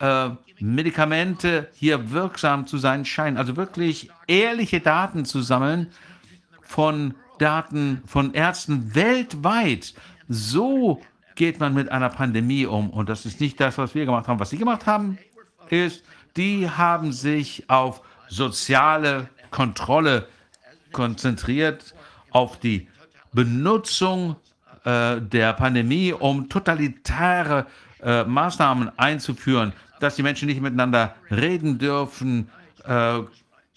äh, 0.00 0.30
Medikamente 0.60 1.68
hier 1.74 2.10
wirksam 2.12 2.66
zu 2.66 2.78
sein 2.78 3.04
scheinen. 3.04 3.36
Also 3.36 3.56
wirklich 3.56 4.10
ehrliche 4.26 4.80
Daten 4.80 5.24
zu 5.24 5.42
sammeln 5.42 5.88
von 6.62 7.14
Daten 7.38 8.02
von 8.06 8.32
Ärzten 8.32 8.94
weltweit. 8.94 9.94
So 10.28 11.02
geht 11.34 11.60
man 11.60 11.74
mit 11.74 11.90
einer 11.90 12.08
Pandemie 12.08 12.66
um. 12.66 12.90
Und 12.90 13.08
das 13.08 13.26
ist 13.26 13.40
nicht 13.40 13.60
das, 13.60 13.78
was 13.78 13.94
wir 13.94 14.04
gemacht 14.04 14.28
haben. 14.28 14.40
Was 14.40 14.50
sie 14.50 14.58
gemacht 14.58 14.86
haben, 14.86 15.18
ist, 15.68 16.04
die 16.36 16.68
haben 16.68 17.12
sich 17.12 17.68
auf 17.68 18.02
soziale 18.28 19.28
Kontrolle 19.50 20.28
konzentriert, 20.92 21.94
auf 22.30 22.58
die 22.58 22.88
Benutzung 23.32 24.36
äh, 24.84 25.20
der 25.20 25.52
Pandemie, 25.54 26.12
um 26.12 26.48
totalitäre 26.48 27.66
äh, 28.02 28.24
Maßnahmen 28.24 28.90
einzuführen, 28.98 29.72
dass 30.00 30.16
die 30.16 30.22
Menschen 30.22 30.48
nicht 30.48 30.60
miteinander 30.60 31.14
reden 31.30 31.78
dürfen, 31.78 32.50
äh, 32.84 33.20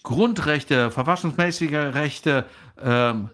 Grundrechte, 0.02 0.90
verfassungsmäßige 0.90 1.94
Rechte, 1.94 2.44
ähm, 2.82 3.30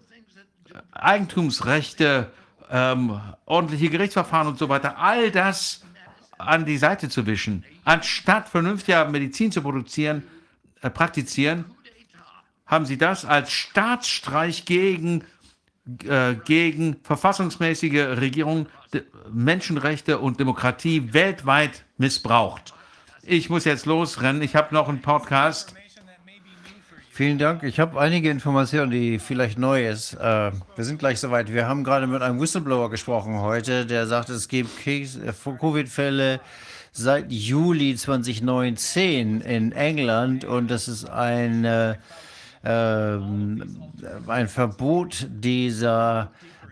Eigentumsrechte, 0.91 2.31
ähm, 2.73 3.21
ordentliche 3.45 3.89
Gerichtsverfahren 3.89 4.47
und 4.47 4.57
so 4.57 4.67
weiter, 4.67 4.97
all 4.97 5.29
das 5.29 5.83
an 6.39 6.65
die 6.65 6.77
Seite 6.77 7.07
zu 7.07 7.25
wischen, 7.27 7.63
anstatt 7.85 8.49
vernünftige 8.49 9.07
Medizin 9.09 9.51
zu 9.51 9.61
produzieren, 9.61 10.23
äh, 10.81 10.89
praktizieren, 10.89 11.65
haben 12.65 12.87
sie 12.87 12.97
das 12.97 13.25
als 13.25 13.51
Staatsstreich 13.51 14.65
gegen, 14.65 15.23
äh, 16.07 16.33
gegen 16.33 16.97
verfassungsmäßige 17.03 18.17
Regierung, 18.19 18.67
Menschenrechte 19.31 20.17
und 20.17 20.39
Demokratie 20.39 21.13
weltweit 21.13 21.85
missbraucht. 21.97 22.73
Ich 23.21 23.49
muss 23.49 23.65
jetzt 23.65 23.85
losrennen. 23.85 24.41
Ich 24.41 24.55
habe 24.55 24.73
noch 24.73 24.89
einen 24.89 25.01
Podcast. 25.01 25.75
Vielen 27.15 27.37
Dank. 27.37 27.61
Ich 27.61 27.79
habe 27.79 27.99
einige 28.01 28.31
Informationen, 28.31 28.89
die 28.89 29.19
vielleicht 29.19 29.59
neu 29.59 29.87
ist. 29.87 30.15
Äh, 30.15 30.51
wir 30.75 30.83
sind 30.83 30.97
gleich 30.97 31.19
soweit. 31.19 31.53
Wir 31.53 31.67
haben 31.67 31.83
gerade 31.83 32.07
mit 32.07 32.23
einem 32.23 32.41
Whistleblower 32.41 32.89
gesprochen 32.89 33.39
heute, 33.39 33.85
der 33.85 34.07
sagt, 34.07 34.29
es 34.29 34.47
gibt 34.47 34.87
äh, 34.87 35.05
Covid-Fälle 35.43 36.39
seit 36.91 37.31
Juli 37.31 37.95
2019 37.95 39.41
in 39.41 39.73
England 39.73 40.43
und 40.43 40.71
das 40.71 40.87
ist 40.87 41.07
ein, 41.07 41.65
äh, 41.65 41.97
ein 42.63 44.47
Verbot 44.47 45.27
dieser 45.29 46.31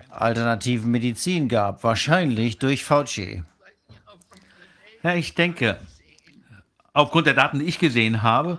alternativen 0.10 0.90
Medizin 0.90 1.50
gab, 1.50 1.84
wahrscheinlich 1.84 2.58
durch 2.58 2.84
Fauci. 2.84 3.44
Ja, 5.04 5.14
ich 5.14 5.36
denke, 5.36 5.78
aufgrund 6.94 7.28
der 7.28 7.36
Daten, 7.36 7.60
die 7.60 7.66
ich 7.66 7.78
gesehen 7.78 8.24
habe, 8.24 8.58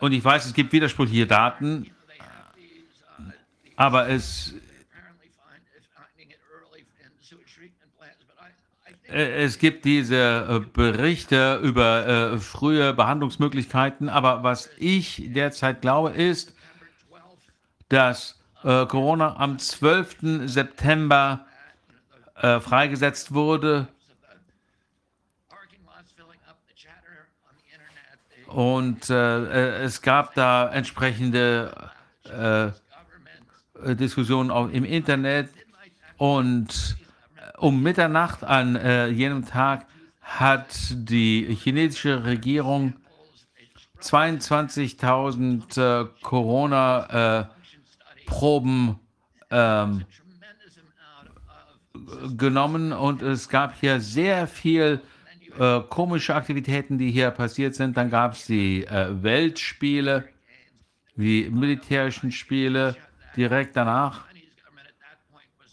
und 0.00 0.12
ich 0.12 0.24
weiß, 0.24 0.46
es 0.46 0.54
gibt 0.54 0.72
widersprüchliche 0.72 1.26
Daten, 1.26 1.90
aber 3.76 4.08
es, 4.08 4.54
es 9.06 9.58
gibt 9.58 9.84
diese 9.84 10.46
äh, 10.48 10.60
Berichte 10.72 11.60
über 11.62 12.06
äh, 12.06 12.38
frühe 12.38 12.92
Behandlungsmöglichkeiten, 12.92 14.08
aber 14.08 14.42
was 14.42 14.68
ich 14.78 15.22
derzeit 15.28 15.80
glaube, 15.80 16.10
ist, 16.10 16.54
dass 17.88 18.38
äh, 18.64 18.86
Corona 18.86 19.36
am 19.36 19.58
12. 19.58 20.46
September 20.46 21.44
freigesetzt 22.40 23.34
wurde 23.34 23.88
Und 28.48 29.08
äh, 29.10 29.82
es 29.82 30.02
gab 30.02 30.34
da 30.34 30.68
entsprechende 30.70 31.90
äh, 32.24 32.70
Diskussionen 33.94 34.50
auch 34.50 34.68
im 34.70 34.84
Internet. 34.84 35.50
Und 36.16 36.96
um 37.58 37.80
Mitternacht 37.82 38.42
an 38.44 38.76
äh, 38.76 39.08
jenem 39.08 39.44
Tag 39.46 39.86
hat 40.22 40.68
die 40.90 41.54
chinesische 41.54 42.24
Regierung 42.24 42.94
22.000 44.00 46.04
äh, 46.04 46.08
Corona-Proben 46.22 48.98
ähm, 49.50 50.04
genommen 52.36 52.92
und 52.92 53.22
es 53.22 53.48
gab 53.48 53.80
hier 53.80 53.98
sehr 54.00 54.46
viel 54.46 55.00
äh, 55.58 55.80
komische 55.88 56.34
Aktivitäten, 56.34 56.98
die 56.98 57.10
hier 57.10 57.30
passiert 57.30 57.74
sind. 57.74 57.96
Dann 57.96 58.10
gab 58.10 58.32
es 58.32 58.46
die 58.46 58.84
äh, 58.86 59.22
Weltspiele, 59.22 60.28
die 61.16 61.48
militärischen 61.50 62.32
Spiele 62.32 62.96
direkt 63.36 63.76
danach. 63.76 64.24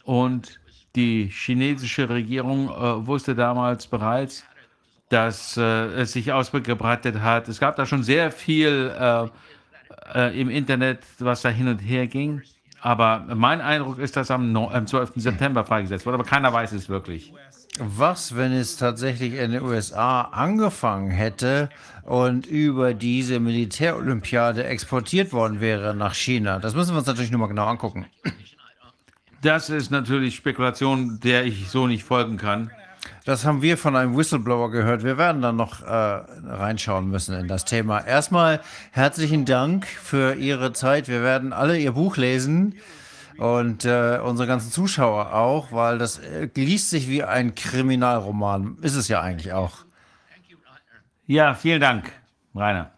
Und 0.03 0.59
die 0.95 1.27
chinesische 1.27 2.09
Regierung 2.09 2.69
äh, 2.69 3.05
wusste 3.05 3.35
damals 3.35 3.87
bereits, 3.87 4.43
dass 5.09 5.57
äh, 5.57 5.61
es 5.61 6.13
sich 6.13 6.31
ausgebreitet 6.31 7.21
hat. 7.21 7.47
Es 7.47 7.59
gab 7.59 7.75
da 7.75 7.85
schon 7.85 8.03
sehr 8.03 8.31
viel 8.31 8.93
äh, 10.13 10.39
im 10.39 10.49
Internet, 10.49 10.99
was 11.19 11.41
da 11.41 11.49
hin 11.49 11.67
und 11.67 11.79
her 11.79 12.07
ging. 12.07 12.41
Aber 12.81 13.25
mein 13.35 13.61
Eindruck 13.61 13.97
ist, 13.97 14.15
dass 14.15 14.29
am, 14.29 14.55
am 14.55 14.87
12. 14.87 15.13
September 15.15 15.65
freigesetzt 15.65 16.05
wurde, 16.05 16.15
aber 16.15 16.23
keiner 16.23 16.53
weiß 16.53 16.71
es 16.73 16.87
wirklich. 16.87 17.33
Was, 17.79 18.37
wenn 18.37 18.53
es 18.53 18.77
tatsächlich 18.77 19.33
in 19.33 19.51
den 19.51 19.61
USA 19.61 20.21
angefangen 20.21 21.11
hätte 21.11 21.69
und 22.03 22.45
über 22.45 22.93
diese 22.93 23.41
Militärolympiade 23.41 24.63
exportiert 24.63 25.33
worden 25.33 25.59
wäre 25.59 25.93
nach 25.93 26.13
China? 26.13 26.59
Das 26.59 26.73
müssen 26.73 26.93
wir 26.93 26.99
uns 26.99 27.07
natürlich 27.07 27.31
nur 27.31 27.41
mal 27.41 27.47
genau 27.47 27.65
angucken. 27.65 28.05
Das 29.41 29.69
ist 29.69 29.91
natürlich 29.91 30.35
Spekulation, 30.35 31.19
der 31.19 31.45
ich 31.45 31.69
so 31.69 31.85
nicht 31.85 32.05
folgen 32.05 32.37
kann. 32.37 32.71
Das 33.25 33.45
haben 33.45 33.61
wir 33.61 33.77
von 33.77 33.95
einem 33.95 34.15
Whistleblower 34.15 34.71
gehört. 34.71 35.03
Wir 35.03 35.17
werden 35.17 35.41
dann 35.41 35.57
noch 35.57 35.81
äh, 35.81 35.85
reinschauen 35.85 37.09
müssen 37.09 37.35
in 37.37 37.47
das 37.47 37.65
Thema. 37.65 37.99
Erstmal 37.99 38.61
herzlichen 38.91 39.45
Dank 39.45 39.85
für 39.85 40.35
Ihre 40.35 40.71
Zeit. 40.71 41.09
Wir 41.09 41.23
werden 41.23 41.51
alle 41.51 41.77
Ihr 41.77 41.91
Buch 41.91 42.15
lesen 42.15 42.75
und 43.37 43.85
äh, 43.85 44.19
unsere 44.23 44.47
ganzen 44.47 44.71
Zuschauer 44.71 45.33
auch, 45.33 45.71
weil 45.71 45.97
das 45.97 46.19
äh, 46.19 46.49
liest 46.55 46.89
sich 46.89 47.09
wie 47.09 47.23
ein 47.23 47.55
Kriminalroman. 47.55 48.77
Ist 48.81 48.95
es 48.95 49.07
ja 49.07 49.21
eigentlich 49.21 49.53
auch. 49.53 49.85
Ja, 51.27 51.53
vielen 51.55 51.81
Dank, 51.81 52.11
Rainer. 52.53 52.91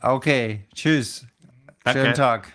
Okay, 0.00 0.64
tschüss. 0.74 1.26
Danke. 1.82 2.00
Schönen 2.00 2.14
Tag. 2.14 2.52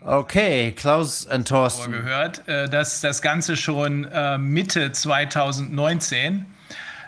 Okay, 0.00 0.70
Klaus 0.70 1.26
und 1.26 1.48
Thorsten. 1.48 1.90
Gehört, 1.90 2.46
äh, 2.46 2.68
dass 2.68 3.00
das 3.00 3.22
Ganze 3.22 3.56
schon 3.56 4.04
äh, 4.04 4.38
Mitte 4.38 4.92
2019 4.92 6.46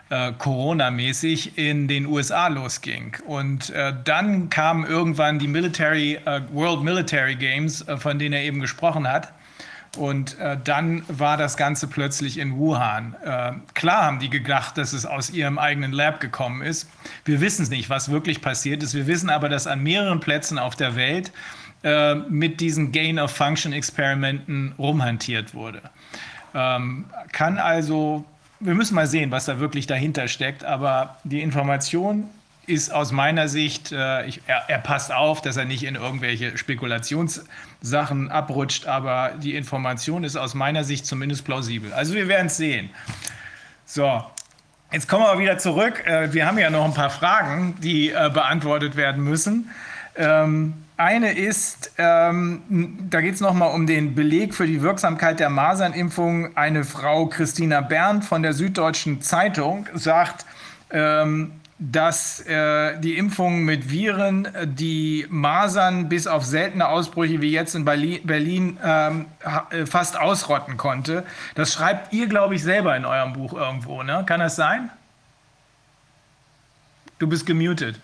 äh, 0.09 0.31
Corona-mäßig 0.37 1.57
in 1.57 1.87
den 1.87 2.05
USA 2.07 2.47
losging. 2.47 3.15
Und 3.25 3.69
äh, 3.69 3.93
dann 4.03 4.49
kamen 4.49 4.85
irgendwann 4.85 5.39
die 5.39 5.47
Military, 5.47 6.15
äh, 6.25 6.41
World 6.51 6.81
Military 6.83 7.35
Games, 7.35 7.87
äh, 7.87 7.97
von 7.97 8.17
denen 8.17 8.33
er 8.33 8.41
eben 8.41 8.59
gesprochen 8.59 9.07
hat. 9.07 9.31
Und 9.97 10.37
äh, 10.39 10.57
dann 10.63 11.03
war 11.07 11.37
das 11.37 11.57
Ganze 11.57 11.87
plötzlich 11.87 12.37
in 12.37 12.57
Wuhan. 12.57 13.15
Äh, 13.23 13.53
klar 13.73 14.03
haben 14.03 14.19
die 14.19 14.29
gedacht, 14.29 14.77
dass 14.77 14.93
es 14.93 15.05
aus 15.05 15.31
ihrem 15.31 15.57
eigenen 15.57 15.91
Lab 15.91 16.19
gekommen 16.19 16.61
ist. 16.61 16.89
Wir 17.25 17.41
wissen 17.41 17.63
es 17.63 17.69
nicht, 17.69 17.89
was 17.89 18.09
wirklich 18.09 18.41
passiert 18.41 18.83
ist. 18.83 18.93
Wir 18.93 19.07
wissen 19.07 19.29
aber, 19.29 19.49
dass 19.49 19.67
an 19.67 19.81
mehreren 19.81 20.19
Plätzen 20.19 20.57
auf 20.59 20.75
der 20.75 20.95
Welt 20.95 21.31
mit 22.27 22.59
diesen 22.59 22.91
Gain-of-Function-Experimenten 22.91 24.73
rumhantiert 24.77 25.53
wurde. 25.53 25.81
Ähm, 26.53 27.05
kann 27.31 27.57
also 27.57 28.25
wir 28.59 28.75
müssen 28.75 28.95
mal 28.95 29.07
sehen, 29.07 29.31
was 29.31 29.45
da 29.45 29.59
wirklich 29.59 29.87
dahinter 29.87 30.27
steckt. 30.27 30.63
Aber 30.63 31.17
die 31.23 31.41
Information 31.41 32.29
ist 32.67 32.93
aus 32.93 33.11
meiner 33.11 33.47
Sicht, 33.47 33.91
äh, 33.91 34.25
ich, 34.25 34.41
er, 34.45 34.69
er, 34.69 34.77
passt 34.77 35.11
auf, 35.11 35.41
dass 35.41 35.57
er 35.57 35.65
nicht 35.65 35.83
in 35.83 35.95
irgendwelche 35.95 36.57
Spekulationssachen 36.57 38.29
abrutscht, 38.29 38.85
aber 38.85 39.33
die 39.41 39.55
Information 39.55 40.23
ist 40.23 40.35
aus 40.35 40.53
meiner 40.53 40.83
Sicht 40.83 41.05
zumindest 41.05 41.45
plausibel. 41.45 41.91
Also 41.93 42.13
wir 42.13 42.27
werden 42.27 42.47
es 42.47 42.57
sehen. 42.57 42.91
So, 43.85 44.23
jetzt 44.91 45.07
kommen 45.07 45.23
wir 45.23 45.39
wieder 45.39 45.57
zurück. 45.57 46.05
Äh, 46.05 46.31
wir 46.31 46.45
haben 46.45 46.59
ja 46.59 46.69
noch 46.69 46.85
ein 46.85 46.93
paar 46.93 47.09
Fragen, 47.09 47.75
die 47.81 48.11
äh, 48.11 48.29
beantwortet 48.31 48.95
werden 48.95 49.23
müssen. 49.23 49.71
Ähm, 50.15 50.75
eine 50.99 51.31
ist, 51.31 51.93
ähm, 51.97 53.07
da 53.09 53.21
geht 53.21 53.35
es 53.35 53.39
nochmal 53.39 53.73
um 53.73 53.87
den 53.87 54.15
Beleg 54.15 54.53
für 54.53 54.67
die 54.67 54.81
Wirksamkeit 54.81 55.39
der 55.39 55.49
Masernimpfung. 55.49 56.57
Eine 56.57 56.83
Frau, 56.83 57.27
Christina 57.27 57.79
Berndt 57.79 58.25
von 58.25 58.43
der 58.43 58.51
Süddeutschen 58.51 59.21
Zeitung, 59.21 59.87
sagt, 59.93 60.45
ähm, 60.91 61.53
dass 61.77 62.41
äh, 62.41 62.99
die 62.99 63.17
Impfung 63.17 63.63
mit 63.63 63.89
Viren 63.89 64.43
äh, 64.43 64.67
die 64.67 65.25
Masern 65.29 66.09
bis 66.09 66.27
auf 66.27 66.43
seltene 66.43 66.89
Ausbrüche 66.89 67.39
wie 67.41 67.51
jetzt 67.51 67.75
in 67.75 67.85
Berlin, 67.85 68.19
Berlin 68.25 68.77
ähm, 68.83 69.27
äh, 69.69 69.85
fast 69.85 70.19
ausrotten 70.19 70.75
konnte. 70.75 71.23
Das 71.55 71.71
schreibt 71.71 72.11
ihr, 72.11 72.27
glaube 72.27 72.55
ich, 72.55 72.63
selber 72.63 72.97
in 72.97 73.05
eurem 73.05 73.31
Buch 73.31 73.53
irgendwo. 73.53 74.03
Ne? 74.03 74.23
Kann 74.25 74.41
das 74.41 74.57
sein? 74.57 74.89
Du 77.19 77.27
bist 77.27 77.45
gemutet. 77.45 78.01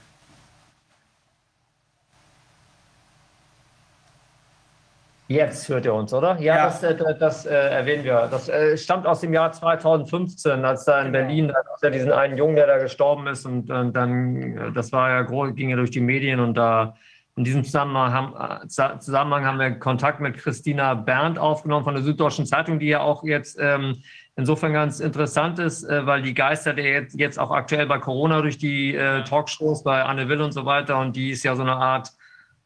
Jetzt 5.27 5.69
hört 5.69 5.85
ihr 5.85 5.93
uns, 5.93 6.13
oder? 6.13 6.39
Ja, 6.39 6.55
ja. 6.55 6.65
das, 6.65 6.83
äh, 6.83 6.95
das, 6.95 7.17
das 7.17 7.45
äh, 7.45 7.53
erwähnen 7.53 8.03
wir. 8.03 8.27
Das 8.29 8.47
äh, 8.47 8.77
stammt 8.77 9.07
aus 9.07 9.21
dem 9.21 9.33
Jahr 9.33 9.51
2015, 9.51 10.63
als 10.63 10.85
da 10.85 11.01
in 11.01 11.11
genau. 11.11 11.25
Berlin 11.25 11.47
da 11.47 11.55
ja 11.81 11.89
diesen 11.89 12.11
einen 12.11 12.37
Jungen, 12.37 12.55
der 12.55 12.67
da 12.67 12.77
gestorben 12.77 13.25
ist 13.27 13.45
und, 13.45 13.71
und 13.71 13.93
dann, 13.93 14.57
äh, 14.57 14.71
das 14.71 14.91
war 14.91 15.09
ja 15.09 15.21
groß, 15.23 15.55
ging 15.55 15.69
ja 15.69 15.77
durch 15.77 15.91
die 15.91 16.01
Medien 16.01 16.39
und 16.39 16.55
da 16.55 16.95
in 17.37 17.43
diesem 17.43 17.63
Zusammenhang 17.63 18.13
haben, 18.13 18.63
äh, 18.63 18.99
Zusammenhang 18.99 19.45
haben 19.45 19.59
wir 19.59 19.71
Kontakt 19.71 20.21
mit 20.21 20.37
Christina 20.37 20.93
Berndt 20.93 21.39
aufgenommen 21.39 21.83
von 21.83 21.95
der 21.95 22.03
Süddeutschen 22.03 22.45
Zeitung, 22.45 22.79
die 22.79 22.87
ja 22.87 23.01
auch 23.01 23.23
jetzt 23.23 23.57
ähm, 23.59 24.03
insofern 24.35 24.73
ganz 24.73 24.99
interessant 24.99 25.57
ist, 25.57 25.83
äh, 25.83 26.05
weil 26.05 26.21
die 26.21 26.35
Geister, 26.35 26.73
der 26.73 26.85
jetzt, 26.85 27.19
jetzt 27.19 27.39
auch 27.39 27.51
aktuell 27.51 27.87
bei 27.87 27.97
Corona 27.97 28.41
durch 28.41 28.57
die 28.57 28.95
äh, 28.95 29.23
Talkshows 29.23 29.83
bei 29.83 30.03
Anne 30.03 30.29
Will 30.29 30.41
und 30.41 30.51
so 30.51 30.65
weiter 30.65 30.99
und 30.99 31.15
die 31.15 31.31
ist 31.31 31.43
ja 31.43 31.55
so 31.55 31.63
eine 31.63 31.75
Art 31.75 32.11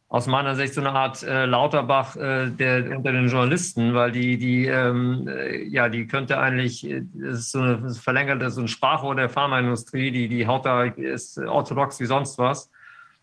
aus 0.09 0.25
meiner 0.25 0.55
Sicht 0.55 0.73
so 0.73 0.81
eine 0.81 0.91
Art 0.91 1.21
äh, 1.21 1.45
Lauterbach 1.45 2.15
äh, 2.15 2.49
der, 2.49 2.97
unter 2.97 3.11
den 3.11 3.27
Journalisten, 3.27 3.93
weil 3.93 4.11
die, 4.11 4.39
die, 4.39 4.65
ähm, 4.65 5.27
äh, 5.27 5.63
ja, 5.65 5.87
die 5.87 6.07
könnte 6.07 6.39
eigentlich, 6.39 6.83
äh, 6.83 7.03
das 7.13 7.39
ist 7.41 7.51
so 7.51 7.61
eine 7.61 7.93
verlängerte, 7.93 8.49
so 8.49 8.61
ein 8.61 8.67
Sprachrohr 8.67 9.15
der 9.15 9.29
Pharmaindustrie, 9.29 10.09
die, 10.09 10.27
die 10.27 10.47
haut 10.47 10.65
da, 10.65 10.85
ist 10.85 11.37
orthodox 11.37 11.99
wie 11.99 12.07
sonst 12.07 12.39
was. 12.39 12.71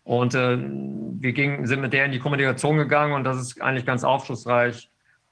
Und 0.05 0.33
äh, 0.33 0.57
wir 0.57 1.33
gingen, 1.33 1.67
sind 1.67 1.81
mit 1.81 1.91
der 1.91 2.05
in 2.05 2.13
die 2.13 2.19
Kommunikation 2.19 2.77
gegangen 2.77 3.13
und 3.13 3.25
das 3.25 3.37
ist 3.37 3.61
eigentlich 3.61 3.85
ganz 3.85 4.05
aufschlussreich. 4.05 4.89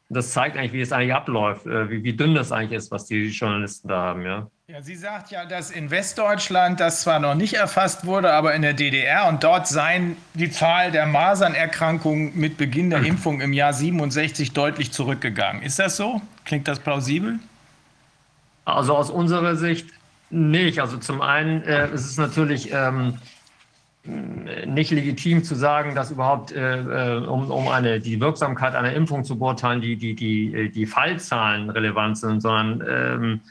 Das 0.09 0.33
zeigt 0.33 0.57
eigentlich, 0.57 0.73
wie 0.73 0.81
es 0.81 0.91
eigentlich 0.91 1.13
abläuft, 1.13 1.65
äh, 1.67 1.89
wie, 1.89 2.03
wie 2.03 2.13
dünn 2.17 2.35
das 2.35 2.51
eigentlich 2.51 2.77
ist, 2.77 2.91
was 2.91 3.05
die 3.05 3.27
Journalisten 3.29 3.87
da 3.87 4.01
haben, 4.01 4.23
ja. 4.23 4.51
Ja, 4.67 4.81
sie 4.81 4.95
sagt 4.95 5.29
ja, 5.29 5.45
dass 5.45 5.69
in 5.69 5.91
Westdeutschland 5.91 6.79
das 6.79 7.01
zwar 7.01 7.19
noch 7.19 7.35
nicht 7.35 7.53
erfasst 7.53 8.07
wurde, 8.07 8.33
aber 8.33 8.55
in 8.55 8.63
der 8.63 8.73
DDR 8.73 9.27
und 9.29 9.43
dort 9.43 9.67
seien 9.67 10.17
die 10.33 10.49
Zahl 10.49 10.91
der 10.91 11.05
Masernerkrankungen 11.05 12.31
mit 12.35 12.57
Beginn 12.57 12.89
der 12.89 13.03
Impfung 13.03 13.41
im 13.41 13.53
Jahr 13.53 13.73
67 13.73 14.53
deutlich 14.53 14.91
zurückgegangen. 14.91 15.61
Ist 15.61 15.77
das 15.77 15.97
so? 15.97 16.19
Klingt 16.45 16.67
das 16.67 16.79
plausibel? 16.79 17.37
Also 18.65 18.97
aus 18.97 19.11
unserer 19.11 19.55
Sicht 19.55 19.87
nicht. 20.31 20.79
Also 20.79 20.97
zum 20.97 21.21
einen 21.21 21.61
äh, 21.61 21.93
ist 21.93 22.05
es 22.07 22.17
natürlich 22.17 22.71
ähm, 22.73 23.19
nicht 24.03 24.89
legitim 24.89 25.43
zu 25.43 25.53
sagen, 25.53 25.93
dass 25.93 26.09
überhaupt, 26.09 26.53
äh, 26.53 26.79
äh 26.79 27.17
um, 27.27 27.51
um 27.51 27.67
eine, 27.67 27.99
die 27.99 28.19
Wirksamkeit 28.19 28.73
einer 28.73 28.93
Impfung 28.93 29.25
zu 29.25 29.37
beurteilen, 29.37 29.81
die, 29.81 29.95
die, 29.95 30.15
die, 30.15 30.71
die 30.71 30.85
Fallzahlen 30.87 31.69
relevant 31.69 32.17
sind, 32.17 32.41
sondern 32.41 32.83
ähm, 32.89 33.41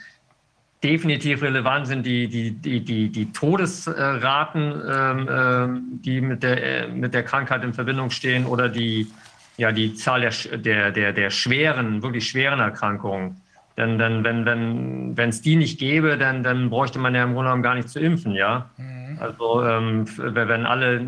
definitiv 0.85 1.43
relevant 1.43 1.87
sind 1.87 2.05
die, 2.05 2.29
die, 2.29 2.51
die, 2.51 2.85
die, 2.85 3.09
die 3.09 3.33
Todesraten, 3.33 4.83
ähm, 4.89 5.29
ähm, 5.31 5.83
die 6.03 6.21
mit 6.21 6.43
der, 6.43 6.85
äh, 6.85 6.89
mit 6.89 7.15
der 7.15 7.23
Krankheit 7.23 7.65
in 7.65 7.73
Verbindung 7.73 8.11
stehen 8.11 8.45
oder 8.45 8.69
die, 8.69 9.11
ja, 9.57 9.73
die 9.73 9.95
Zahl 9.95 10.21
der, 10.21 10.59
der, 10.59 10.93
der, 10.93 11.13
der 11.15 11.31
schweren, 11.31 12.03
wirklich 12.03 12.29
schweren 12.29 12.61
Erkrankungen. 12.61 13.41
Denn, 13.77 13.99
denn 13.99 14.23
wenn 14.23 14.47
wenn 14.47 15.17
wenn, 15.17 15.31
es 15.31 15.41
die 15.41 15.57
nicht 15.57 15.81
gäbe, 15.81 16.17
dann, 16.17 16.45
dann 16.45 16.71
bräuchte 16.71 16.99
man 16.99 17.15
ja 17.15 17.25
im 17.25 17.33
Grunde 17.33 17.49
genommen 17.49 17.63
gar 17.63 17.75
nicht 17.75 17.89
zu 17.89 17.99
impfen, 17.99 18.35
ja. 18.35 18.71
Mhm. 18.77 19.19
Also 19.19 19.65
ähm, 19.65 20.05
wenn 20.17 20.67
alle 20.67 21.05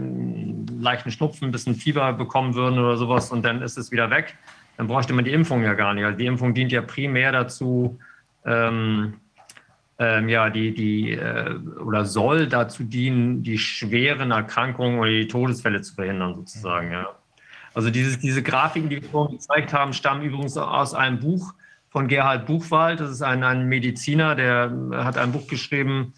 leichten 0.81 1.11
Schnupfen, 1.11 1.49
ein 1.49 1.53
bisschen 1.53 1.75
Fieber 1.75 2.13
bekommen 2.15 2.55
würden 2.55 2.79
oder 2.79 2.97
sowas 2.97 3.31
und 3.31 3.45
dann 3.45 3.63
ist 3.63 3.79
es 3.79 3.93
wieder 3.93 4.11
weg, 4.11 4.37
dann 4.79 4.89
bräuchte 4.89 5.13
man 5.13 5.25
die 5.25 5.33
Impfung 5.33 5.63
ja 5.63 5.75
gar 5.75 5.95
nicht. 5.95 6.05
Also 6.05 6.19
die 6.19 6.27
Impfung 6.27 6.55
dient 6.55 6.73
ja 6.73 6.83
primär 6.83 7.31
dazu, 7.31 7.99
ähm, 8.45 9.15
ähm, 9.99 10.29
ja, 10.29 10.51
die, 10.51 10.75
die 10.75 11.13
äh, 11.13 11.59
oder 11.83 12.05
soll 12.05 12.49
dazu 12.49 12.85
dienen, 12.85 13.43
die 13.43 13.59
schweren 13.59 14.31
Erkrankungen 14.31 14.99
oder 14.99 15.11
die 15.11 15.29
Todesfälle 15.29 15.81
zu 15.81 15.95
verhindern, 15.95 16.35
sozusagen. 16.35 16.93
Ja. 16.93 17.09
Also 17.73 17.91
dieses, 17.91 18.19
diese 18.19 18.43
Grafiken, 18.43 18.89
die 18.89 19.03
wir 19.03 19.09
vorhin 19.09 19.37
gezeigt 19.37 19.73
haben, 19.73 19.93
stammen 19.93 20.23
übrigens 20.23 20.57
aus 20.57 20.95
einem 20.95 21.19
Buch 21.21 21.55
von 21.89 22.09
Gerhard 22.09 22.47
Buchwald. 22.47 23.01
Das 23.01 23.11
ist 23.11 23.23
ein, 23.23 23.43
ein 23.43 23.69
Mediziner, 23.69 24.35
der 24.35 24.73
hat 24.93 25.17
ein 25.17 25.33
Buch 25.33 25.47
geschrieben, 25.47 26.13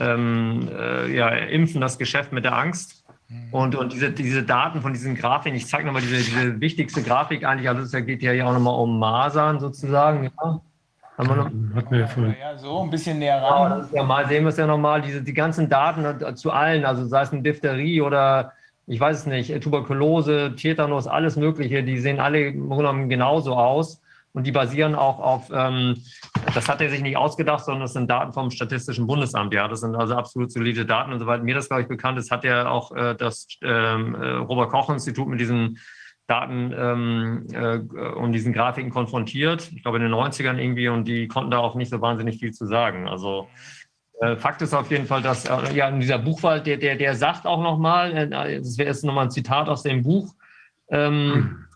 ähm, 0.00 0.68
äh, 0.72 1.14
ja, 1.14 1.28
Impfen, 1.28 1.80
das 1.80 1.98
Geschäft 1.98 2.32
mit 2.32 2.44
der 2.44 2.56
Angst. 2.56 3.04
Und, 3.50 3.74
und 3.74 3.92
diese, 3.92 4.10
diese 4.10 4.42
Daten 4.42 4.80
von 4.80 4.92
diesen 4.92 5.14
Grafiken, 5.14 5.56
ich 5.56 5.66
zeige 5.66 5.86
nochmal 5.86 6.02
diese, 6.02 6.16
diese 6.16 6.60
wichtigste 6.60 7.02
Grafik 7.02 7.44
eigentlich, 7.44 7.68
also 7.68 7.82
es 7.82 8.06
geht 8.06 8.22
ja 8.22 8.46
auch 8.46 8.52
nochmal 8.52 8.78
um 8.78 8.98
Masern 8.98 9.60
sozusagen. 9.60 10.24
Ja. 10.24 10.60
Haben 11.16 11.28
wir 11.28 11.36
noch? 11.36 11.44
Hatten 11.76 11.90
wir 11.90 11.98
ja 12.00 12.06
vorhin. 12.06 12.36
Ja, 12.40 12.58
so 12.58 12.82
ein 12.82 12.90
bisschen 12.90 13.18
näher 13.18 13.40
ran. 13.40 13.70
Ja, 13.70 13.76
das 13.76 13.86
ist 13.86 13.94
ja 13.94 14.02
mal, 14.02 14.26
sehen 14.26 14.44
wir 14.44 14.48
es 14.48 14.56
ja 14.56 14.66
nochmal, 14.66 15.00
diese, 15.00 15.22
die 15.22 15.34
ganzen 15.34 15.68
Daten 15.68 16.36
zu 16.36 16.50
allen, 16.50 16.84
also 16.84 17.06
sei 17.06 17.22
es 17.22 17.32
eine 17.32 17.42
Diphtherie 17.42 18.00
oder 18.00 18.52
ich 18.86 19.00
weiß 19.00 19.20
es 19.20 19.26
nicht, 19.26 19.62
Tuberkulose, 19.62 20.54
Tetanus, 20.56 21.06
alles 21.06 21.36
Mögliche, 21.36 21.82
die 21.82 21.98
sehen 21.98 22.20
alle 22.20 22.48
im 22.48 22.68
Grunde 22.68 22.84
genommen 22.84 23.08
genauso 23.08 23.54
aus. 23.54 24.00
Und 24.32 24.48
die 24.48 24.52
basieren 24.52 24.96
auch 24.96 25.20
auf, 25.20 25.50
ähm, 25.54 26.02
das 26.54 26.68
hat 26.68 26.80
er 26.80 26.90
sich 26.90 27.00
nicht 27.00 27.16
ausgedacht, 27.16 27.64
sondern 27.64 27.82
das 27.82 27.92
sind 27.92 28.10
Daten 28.10 28.32
vom 28.32 28.50
Statistischen 28.50 29.06
Bundesamt. 29.06 29.54
Ja, 29.54 29.68
das 29.68 29.80
sind 29.80 29.94
also 29.94 30.16
absolut 30.16 30.50
solide 30.50 30.84
Daten. 30.84 31.12
Und 31.12 31.20
soweit 31.20 31.44
mir 31.44 31.54
das, 31.54 31.68
glaube 31.68 31.82
ich, 31.82 31.88
bekannt 31.88 32.18
ist, 32.18 32.32
hat 32.32 32.44
er 32.44 32.68
auch 32.68 32.90
äh, 32.96 33.14
das 33.14 33.46
ähm, 33.62 34.16
äh, 34.16 34.30
Robert-Koch-Institut 34.32 35.28
mit 35.28 35.38
diesen 35.38 35.78
Daten 36.26 36.72
ähm, 36.76 37.46
äh, 37.52 37.78
und 38.14 38.32
diesen 38.32 38.52
Grafiken 38.52 38.90
konfrontiert, 38.90 39.70
ich 39.74 39.82
glaube 39.82 39.98
in 39.98 40.04
den 40.04 40.14
90ern 40.14 40.58
irgendwie, 40.58 40.88
und 40.88 41.06
die 41.06 41.28
konnten 41.28 41.50
da 41.50 41.58
auch 41.58 41.74
nicht 41.74 41.90
so 41.90 42.00
wahnsinnig 42.00 42.38
viel 42.38 42.52
zu 42.52 42.66
sagen. 42.66 43.08
Also 43.08 43.48
äh, 44.20 44.36
Fakt 44.36 44.62
ist 44.62 44.72
auf 44.72 44.90
jeden 44.90 45.06
Fall, 45.06 45.22
dass 45.22 45.44
äh, 45.44 45.74
ja 45.74 45.88
in 45.88 46.00
dieser 46.00 46.18
Buchwahl, 46.18 46.62
der, 46.62 46.78
der, 46.78 46.96
der 46.96 47.14
sagt 47.14 47.46
auch 47.46 47.62
nochmal, 47.62 48.16
äh, 48.16 48.58
das 48.58 48.78
wäre 48.78 48.88
jetzt 48.88 49.04
nochmal 49.04 49.26
ein 49.26 49.30
Zitat 49.30 49.68
aus 49.68 49.82
dem 49.82 50.02
Buch, 50.02 50.34
ähm, 50.88 51.66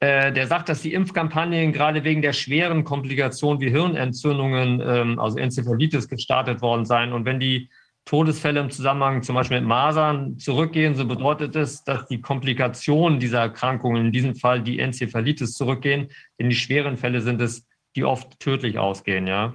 äh, 0.00 0.32
der 0.32 0.46
sagt, 0.46 0.68
dass 0.68 0.82
die 0.82 0.92
Impfkampagnen 0.92 1.72
gerade 1.72 2.04
wegen 2.04 2.22
der 2.22 2.32
schweren 2.32 2.84
Komplikationen 2.84 3.60
wie 3.60 3.70
Hirnentzündungen, 3.70 4.82
ähm, 4.84 5.18
also 5.18 5.38
Enzephalitis, 5.38 6.08
gestartet 6.08 6.62
worden 6.62 6.86
seien. 6.86 7.12
Und 7.12 7.24
wenn 7.24 7.38
die 7.38 7.68
Todesfälle 8.04 8.60
im 8.60 8.70
Zusammenhang 8.70 9.22
zum 9.22 9.34
Beispiel 9.34 9.60
mit 9.60 9.68
Masern 9.68 10.38
zurückgehen, 10.38 10.94
so 10.94 11.06
bedeutet 11.06 11.54
es, 11.54 11.84
dass 11.84 12.06
die 12.06 12.20
Komplikationen 12.20 13.20
dieser 13.20 13.40
Erkrankungen, 13.40 14.06
in 14.06 14.12
diesem 14.12 14.34
Fall 14.34 14.62
die 14.62 14.78
Enzephalitis, 14.78 15.54
zurückgehen. 15.54 16.08
Denn 16.38 16.50
die 16.50 16.56
schweren 16.56 16.96
Fälle 16.96 17.20
sind 17.20 17.40
es, 17.40 17.66
die 17.96 18.04
oft 18.04 18.40
tödlich 18.40 18.78
ausgehen. 18.78 19.26
Ja. 19.26 19.54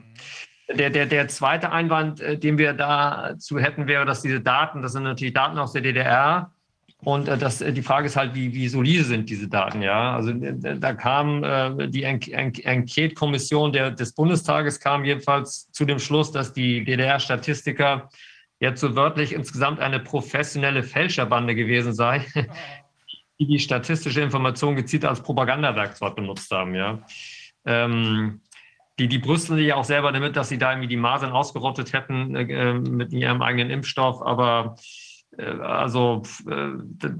Der, 0.73 0.89
der, 0.89 1.05
der 1.05 1.27
zweite 1.27 1.71
Einwand, 1.71 2.21
äh, 2.21 2.37
den 2.37 2.57
wir 2.57 2.73
dazu 2.73 3.59
hätten, 3.59 3.87
wäre, 3.87 4.05
dass 4.05 4.21
diese 4.21 4.41
Daten, 4.41 4.81
das 4.81 4.93
sind 4.93 5.03
natürlich 5.03 5.33
Daten 5.33 5.57
aus 5.57 5.73
der 5.73 5.81
DDR, 5.81 6.51
und 7.05 7.27
äh, 7.27 7.37
das, 7.37 7.59
die 7.59 7.81
Frage 7.81 8.07
ist 8.07 8.15
halt, 8.15 8.35
wie, 8.35 8.53
wie 8.53 8.67
solide 8.67 9.03
sind 9.03 9.29
diese 9.29 9.47
Daten, 9.47 9.81
ja? 9.81 10.15
Also 10.15 10.31
äh, 10.31 10.79
da 10.79 10.93
kam 10.93 11.43
äh, 11.43 11.87
die 11.87 12.03
Enquete-Kommission 12.03 13.71
des 13.71 14.13
Bundestages 14.13 14.79
kam 14.79 15.05
jedenfalls 15.05 15.71
zu 15.71 15.85
dem 15.85 15.99
Schluss, 15.99 16.31
dass 16.31 16.51
die 16.51 16.83
DDR-Statistiker 16.83 18.09
jetzt 18.59 18.81
so 18.81 18.95
wörtlich 18.95 19.33
insgesamt 19.33 19.79
eine 19.79 19.99
professionelle 19.99 20.83
Fälscherbande 20.83 21.55
gewesen 21.55 21.93
sei, 21.93 22.25
die 23.39 23.47
die 23.47 23.59
statistische 23.59 24.21
Information 24.21 24.75
gezielt 24.75 25.05
als 25.05 25.21
Propagandawerkzeug 25.21 26.15
benutzt 26.15 26.51
haben. 26.51 26.73
Ja. 26.73 26.99
Ähm, 27.65 28.41
die, 28.97 29.09
die 29.09 29.19
brüsten 29.19 29.57
sich 29.57 29.67
ja 29.67 29.75
auch 29.75 29.83
selber 29.83 30.11
damit, 30.11 30.37
dass 30.37 30.49
sie 30.49 30.57
da 30.57 30.71
irgendwie 30.71 30.87
die 30.87 30.95
Masern 30.97 31.31
ausgerottet 31.31 31.91
hätten 31.91 32.35
äh, 32.35 32.73
mit 32.73 33.11
ihrem 33.11 33.41
eigenen 33.41 33.69
Impfstoff, 33.69 34.21
aber 34.21 34.77
äh, 35.37 35.43
also 35.43 36.23
äh, 36.49 36.69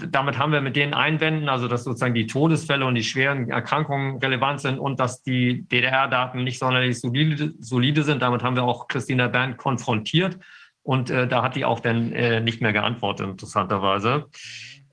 damit 0.09 0.37
haben 0.37 0.53
wir 0.53 0.61
mit 0.61 0.77
den 0.77 0.93
Einwänden, 0.93 1.49
also 1.49 1.67
dass 1.67 1.83
sozusagen 1.83 2.13
die 2.13 2.27
Todesfälle 2.27 2.85
und 2.85 2.95
die 2.95 3.03
schweren 3.03 3.49
Erkrankungen 3.49 4.19
relevant 4.19 4.61
sind 4.61 4.79
und 4.79 5.01
dass 5.01 5.21
die 5.21 5.67
DDR-Daten 5.67 6.45
nicht 6.45 6.59
sonderlich 6.59 7.01
solide, 7.01 7.53
solide 7.59 8.03
sind, 8.03 8.21
damit 8.21 8.41
haben 8.41 8.55
wir 8.55 8.63
auch 8.63 8.87
Christina 8.87 9.27
Berndt 9.27 9.57
konfrontiert 9.57 10.39
Und 10.85 11.09
äh, 11.09 11.27
da 11.27 11.41
hat 11.41 11.55
die 11.55 11.65
auch 11.65 11.79
dann 11.79 12.11
äh, 12.11 12.39
nicht 12.41 12.61
mehr 12.61 12.71
geantwortet, 12.71 13.27
interessanterweise. 13.27 14.27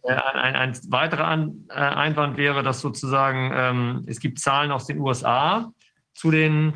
Äh, 0.02 0.14
ein, 0.14 0.56
ein, 0.56 0.78
weiterer 0.88 1.26
An, 1.26 1.66
äh, 1.68 1.74
Einwand 1.74 2.38
wäre, 2.38 2.62
dass 2.62 2.80
sozusagen 2.80 3.52
ähm, 3.54 4.04
es 4.06 4.18
gibt 4.18 4.38
Zahlen 4.38 4.70
aus 4.70 4.86
den 4.86 4.98
USA 4.98 5.70
zu 6.14 6.30
den 6.30 6.72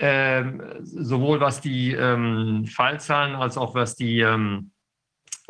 ähm, 0.00 0.62
sowohl 0.82 1.40
was 1.40 1.60
die 1.60 1.92
ähm, 1.92 2.66
Fallzahlen 2.66 3.36
als 3.36 3.56
auch 3.56 3.76
was 3.76 3.94
die 3.94 4.20
ähm, 4.20 4.72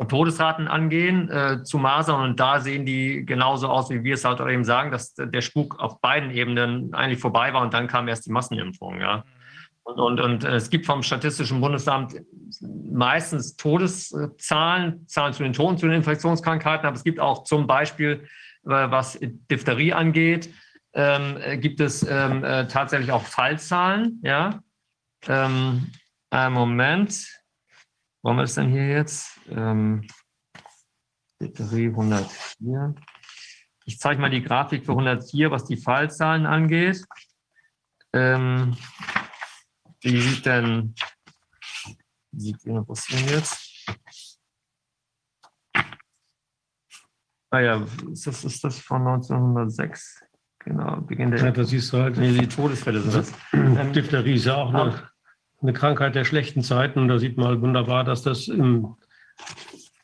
Todesraten 0.07 0.67
angehen 0.67 1.29
äh, 1.29 1.63
zu 1.63 1.79
Masern 1.79 2.29
und 2.29 2.39
da 2.39 2.59
sehen 2.59 2.85
die 2.85 3.25
genauso 3.25 3.69
aus, 3.69 3.89
wie 3.89 4.03
wir 4.03 4.13
es 4.13 4.23
halt 4.23 4.39
eben 4.39 4.63
sagen, 4.63 4.91
dass 4.91 5.15
der 5.15 5.41
Spuk 5.41 5.79
auf 5.79 5.99
beiden 5.99 6.29
Ebenen 6.29 6.93
eigentlich 6.93 7.19
vorbei 7.19 7.53
war 7.53 7.63
und 7.63 7.73
dann 7.73 7.87
kam 7.87 8.07
erst 8.07 8.27
die 8.27 8.31
Massenimpfung. 8.31 9.01
Ja. 9.01 9.15
Und, 9.15 9.23
und, 9.97 10.19
und 10.19 10.43
es 10.43 10.69
gibt 10.69 10.85
vom 10.85 11.03
Statistischen 11.03 11.61
Bundesamt 11.61 12.15
meistens 12.61 13.55
Todeszahlen, 13.55 15.07
Zahlen 15.07 15.33
zu 15.33 15.43
den 15.43 15.53
Toten, 15.53 15.77
zu 15.77 15.87
den 15.87 15.95
Infektionskrankheiten, 15.95 16.85
aber 16.85 16.95
es 16.95 17.03
gibt 17.03 17.19
auch 17.19 17.43
zum 17.43 17.67
Beispiel, 17.67 18.27
äh, 18.65 18.69
was 18.69 19.17
Diphtherie 19.21 19.93
angeht, 19.93 20.53
ähm, 20.93 21.37
gibt 21.61 21.79
es 21.79 22.03
ähm, 22.03 22.43
äh, 22.43 22.67
tatsächlich 22.67 23.11
auch 23.11 23.23
Fallzahlen. 23.23 24.19
Ja? 24.23 24.61
Ähm, 25.27 25.91
einen 26.29 26.53
Moment. 26.53 27.27
Wo 28.21 28.29
haben 28.29 28.37
wir 28.37 28.43
es 28.43 28.55
denn 28.55 28.69
hier 28.69 28.87
jetzt? 28.87 29.39
Ähm, 29.49 30.05
Diphtherie 31.41 31.87
104. 31.87 32.95
Ich 33.85 33.99
zeige 33.99 34.19
mal 34.19 34.29
die 34.29 34.43
Grafik 34.43 34.85
für 34.85 34.91
104, 34.91 35.51
was 35.51 35.65
die 35.65 35.77
Fallzahlen 35.77 36.45
angeht. 36.45 37.03
Ähm, 38.13 38.75
wie 40.01 40.21
sieht 40.21 40.45
denn, 40.45 40.95
wie 42.31 42.39
sieht 42.39 42.65
die 42.65 42.81
passieren 42.85 43.27
jetzt? 43.29 43.69
Ah 47.51 47.59
ja, 47.59 47.87
ist 48.11 48.27
das, 48.27 48.43
ist 48.43 48.63
das 48.63 48.79
von 48.79 49.01
1906? 49.07 50.21
Genau, 50.59 51.01
Beginn 51.01 51.31
der. 51.31 51.39
Ja, 51.39 51.51
das 51.51 51.69
siehst 51.69 51.91
du 51.93 51.97
halt. 51.97 52.17
Nee, 52.17 52.37
die 52.37 52.47
Todesfälle 52.47 53.01
sind 53.01 53.15
das. 53.15 53.33
Ähm, 53.53 53.93
Diphtherie 53.93 54.35
ist 54.35 54.45
ja 54.45 54.55
auch 54.55 54.73
eine, 54.73 55.09
eine 55.61 55.73
Krankheit 55.73 56.15
der 56.15 56.25
schlechten 56.25 56.61
Zeiten. 56.61 56.99
Und 56.99 57.07
da 57.07 57.17
sieht 57.17 57.37
man 57.37 57.47
halt 57.47 57.61
wunderbar, 57.61 58.03
dass 58.03 58.21
das 58.21 58.47
im, 58.47 58.95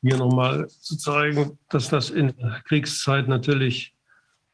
hier 0.01 0.17
nochmal 0.17 0.67
zu 0.67 0.97
zeigen, 0.97 1.59
dass 1.69 1.89
das 1.89 2.09
in 2.09 2.35
der 2.37 2.61
Kriegszeit 2.65 3.27
natürlich 3.27 3.95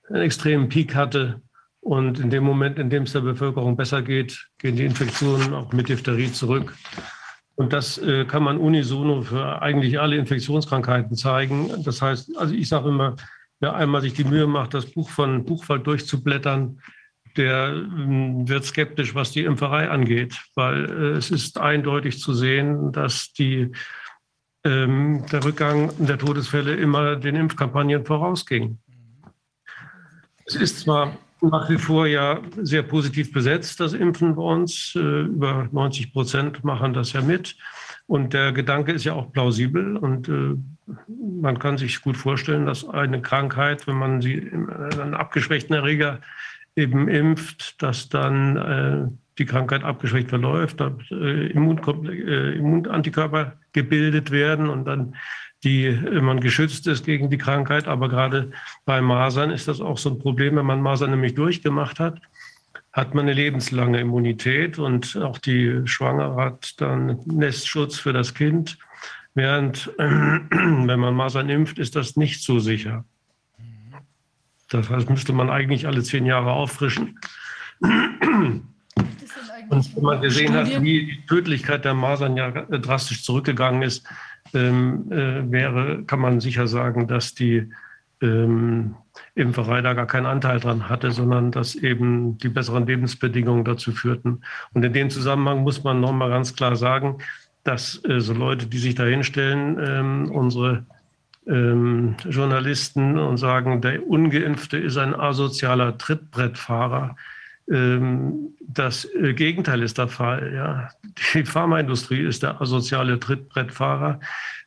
einen 0.10 0.24
extremen 0.24 0.70
Peak 0.70 0.96
hatte. 0.96 1.42
Und 1.82 2.20
in 2.20 2.30
dem 2.30 2.44
Moment, 2.44 2.78
in 2.78 2.90
dem 2.90 3.04
es 3.04 3.14
der 3.14 3.22
Bevölkerung 3.22 3.76
besser 3.76 4.02
geht, 4.04 4.48
gehen 4.60 4.76
die 4.76 4.86
Infektionen 4.86 5.54
auch 5.54 5.74
mit 5.74 5.90
Diphtherie 5.90 6.32
zurück. 6.32 6.76
Und 7.56 7.74
das 7.74 7.98
äh, 7.98 8.26
kann 8.26 8.44
man 8.44 8.58
unisono 8.58 9.24
für 9.24 9.62
eigentlich 9.62 10.00
alle 10.00 10.16
Infektionskrankheiten 10.16 11.16
zeigen. 11.16 11.84
Das 11.84 12.02
heißt, 12.02 12.38
also 12.38 12.54
ich 12.54 12.70
sage 12.70 12.90
immer, 12.90 13.16
wer 13.60 13.76
einmal 13.76 14.02
sich 14.02 14.14
die 14.14 14.24
Mühe 14.24 14.48
macht, 14.48 14.74
das 14.74 14.86
Buch 14.86 15.10
von 15.10 15.44
Buchwald 15.44 15.86
durchzublättern, 15.86 16.80
der 17.38 17.70
äh, 17.70 18.48
wird 18.48 18.66
skeptisch, 18.66 19.16
was 19.16 19.32
die 19.32 19.44
Impferei 19.44 19.90
angeht, 19.90 20.40
weil 20.56 20.86
äh, 20.86 21.18
es 21.18 21.32
ist 21.32 21.58
eindeutig 21.60 22.20
zu 22.20 22.34
sehen, 22.34 22.92
dass 22.92 23.34
die, 23.34 23.72
ähm, 24.64 25.26
der 25.32 25.44
Rückgang 25.44 25.92
der 25.98 26.18
Todesfälle 26.18 26.76
immer 26.76 27.16
den 27.16 27.36
Impfkampagnen 27.36 28.06
vorausging. 28.06 28.80
Es 30.46 30.56
ist 30.56 30.82
zwar 30.82 31.18
nach 31.42 31.70
wie 31.70 31.78
vor 31.78 32.08
ja 32.08 32.40
sehr 32.62 32.84
positiv 32.84 33.32
besetzt, 33.32 33.80
das 33.80 33.94
Impfen 33.94 34.36
bei 34.36 34.44
uns. 34.44 34.94
Äh, 34.96 35.00
über 35.00 35.68
90 35.72 36.14
Prozent 36.14 36.64
machen 36.64 36.94
das 36.94 37.14
ja 37.14 37.22
mit. 37.22 37.56
Und 38.08 38.34
der 38.34 38.52
Gedanke 38.52 38.92
ist 38.92 39.06
ja 39.06 39.14
auch 39.14 39.32
plausibel 39.32 39.96
und 39.96 40.28
äh, 40.28 40.56
man 41.42 41.60
kann 41.60 41.78
sich 41.78 42.02
gut 42.02 42.18
vorstellen, 42.18 42.66
dass 42.66 42.88
eine 42.88 43.22
Krankheit, 43.22 43.88
wenn 43.88 43.96
man 43.96 44.22
sie 44.22 44.52
einen 44.52 45.14
abgeschwächten 45.14 45.76
Erreger 45.76 46.20
eben 46.76 47.08
impft, 47.08 47.82
dass 47.82 48.10
dann 48.10 48.58
äh, 48.58 49.08
die 49.38 49.46
Krankheit 49.46 49.84
abgeschwächt 49.84 50.30
verläuft, 50.30 50.82
äh, 50.82 50.92
äh, 51.12 51.52
Immunantikörper 51.52 53.54
gebildet 53.74 54.32
werden 54.32 54.70
und 54.70 54.86
dann 54.86 55.16
die 55.64 55.92
man 56.22 56.40
geschützt 56.40 56.88
ist 56.88 57.06
gegen 57.06 57.30
die 57.30 57.38
Krankheit. 57.38 57.88
Aber 57.88 58.10
gerade 58.10 58.52
bei 58.86 59.02
Masern 59.02 59.52
ist 59.52 59.68
das 59.68 59.82
auch 59.82 59.98
so 59.98 60.10
ein 60.10 60.20
Problem, 60.20 60.56
wenn 60.56 60.66
man 60.66 60.82
Masern 60.82 61.12
nämlich 61.12 61.36
durchgemacht 61.36 62.00
hat, 62.00 62.22
hat 62.94 63.16
man 63.16 63.26
eine 63.26 63.34
lebenslange 63.34 64.00
Immunität 64.00 64.78
und 64.78 65.16
auch 65.18 65.38
die 65.38 65.82
Schwangere 65.86 66.36
hat 66.36 66.82
dann 66.82 67.20
Nestschutz 67.26 67.98
für 67.98 68.12
das 68.12 68.34
Kind. 68.34 68.78
Während, 69.34 69.92
äh, 69.98 70.04
wenn 70.50 71.00
man 71.00 71.14
Masern 71.14 71.50
impft, 71.50 71.80
ist 71.80 71.96
das 71.96 72.18
nicht 72.18 72.44
so 72.44 72.60
sicher. 72.60 73.06
Das 74.70 74.90
heißt, 74.90 75.10
müsste 75.10 75.34
man 75.34 75.50
eigentlich 75.50 75.86
alle 75.88 76.02
zehn 76.02 76.26
Jahre 76.26 76.52
auffrischen. 76.54 77.20
Und 79.70 79.96
wenn 79.96 80.04
man 80.04 80.22
gesehen 80.22 80.54
hat, 80.54 80.68
wie 80.82 81.06
die 81.06 81.26
Tödlichkeit 81.28 81.86
der 81.86 81.94
Masern 81.94 82.36
ja 82.36 82.52
drastisch 82.52 83.24
zurückgegangen 83.24 83.84
ist, 83.84 84.06
ähm, 84.54 85.12
äh, 85.12 85.52
wäre, 85.52 86.04
kann 86.04 86.20
man 86.20 86.40
sicher 86.40 86.68
sagen, 86.68 87.08
dass 87.08 87.34
die 87.34 87.70
ähm, 88.22 88.96
Impferei 89.36 89.82
da 89.82 89.94
gar 89.94 90.08
keinen 90.08 90.26
Anteil 90.26 90.60
dran 90.60 90.90
hatte, 90.90 91.12
sondern 91.12 91.52
dass 91.52 91.76
eben 91.76 92.38
die 92.38 92.50
besseren 92.50 92.86
Lebensbedingungen 92.86 93.66
dazu 93.66 93.92
führten. 93.92 94.42
Und 94.74 94.84
in 94.84 94.94
dem 94.94 95.10
Zusammenhang 95.10 95.64
muss 95.64 95.84
man 95.84 96.00
nochmal 96.00 96.30
ganz 96.30 96.56
klar 96.56 96.76
sagen, 96.76 97.18
dass 97.64 98.04
äh, 98.06 98.20
so 98.20 98.34
Leute, 98.34 98.68
die 98.68 98.80
sich 98.80 98.96
da 98.96 99.04
hinstellen, 99.04 99.78
ähm, 99.82 100.32
unsere 100.32 100.86
ähm, 101.48 102.16
Journalisten 102.30 103.18
und 103.18 103.38
sagen, 103.38 103.82
der 103.82 104.08
Ungeimpfte 104.08 104.78
ist 104.78 104.98
ein 104.98 105.16
asozialer 105.16 105.98
Trittbrettfahrer, 105.98 107.16
das 108.60 109.06
äh, 109.16 109.34
Gegenteil 109.34 109.82
ist 109.82 109.98
der 109.98 110.08
Fall. 110.08 110.54
Ja. 110.54 110.90
Die 111.34 111.46
Pharmaindustrie 111.46 112.22
ist 112.22 112.44
der 112.44 112.62
asoziale 112.62 113.20
Trittbrettfahrer, 113.20 114.20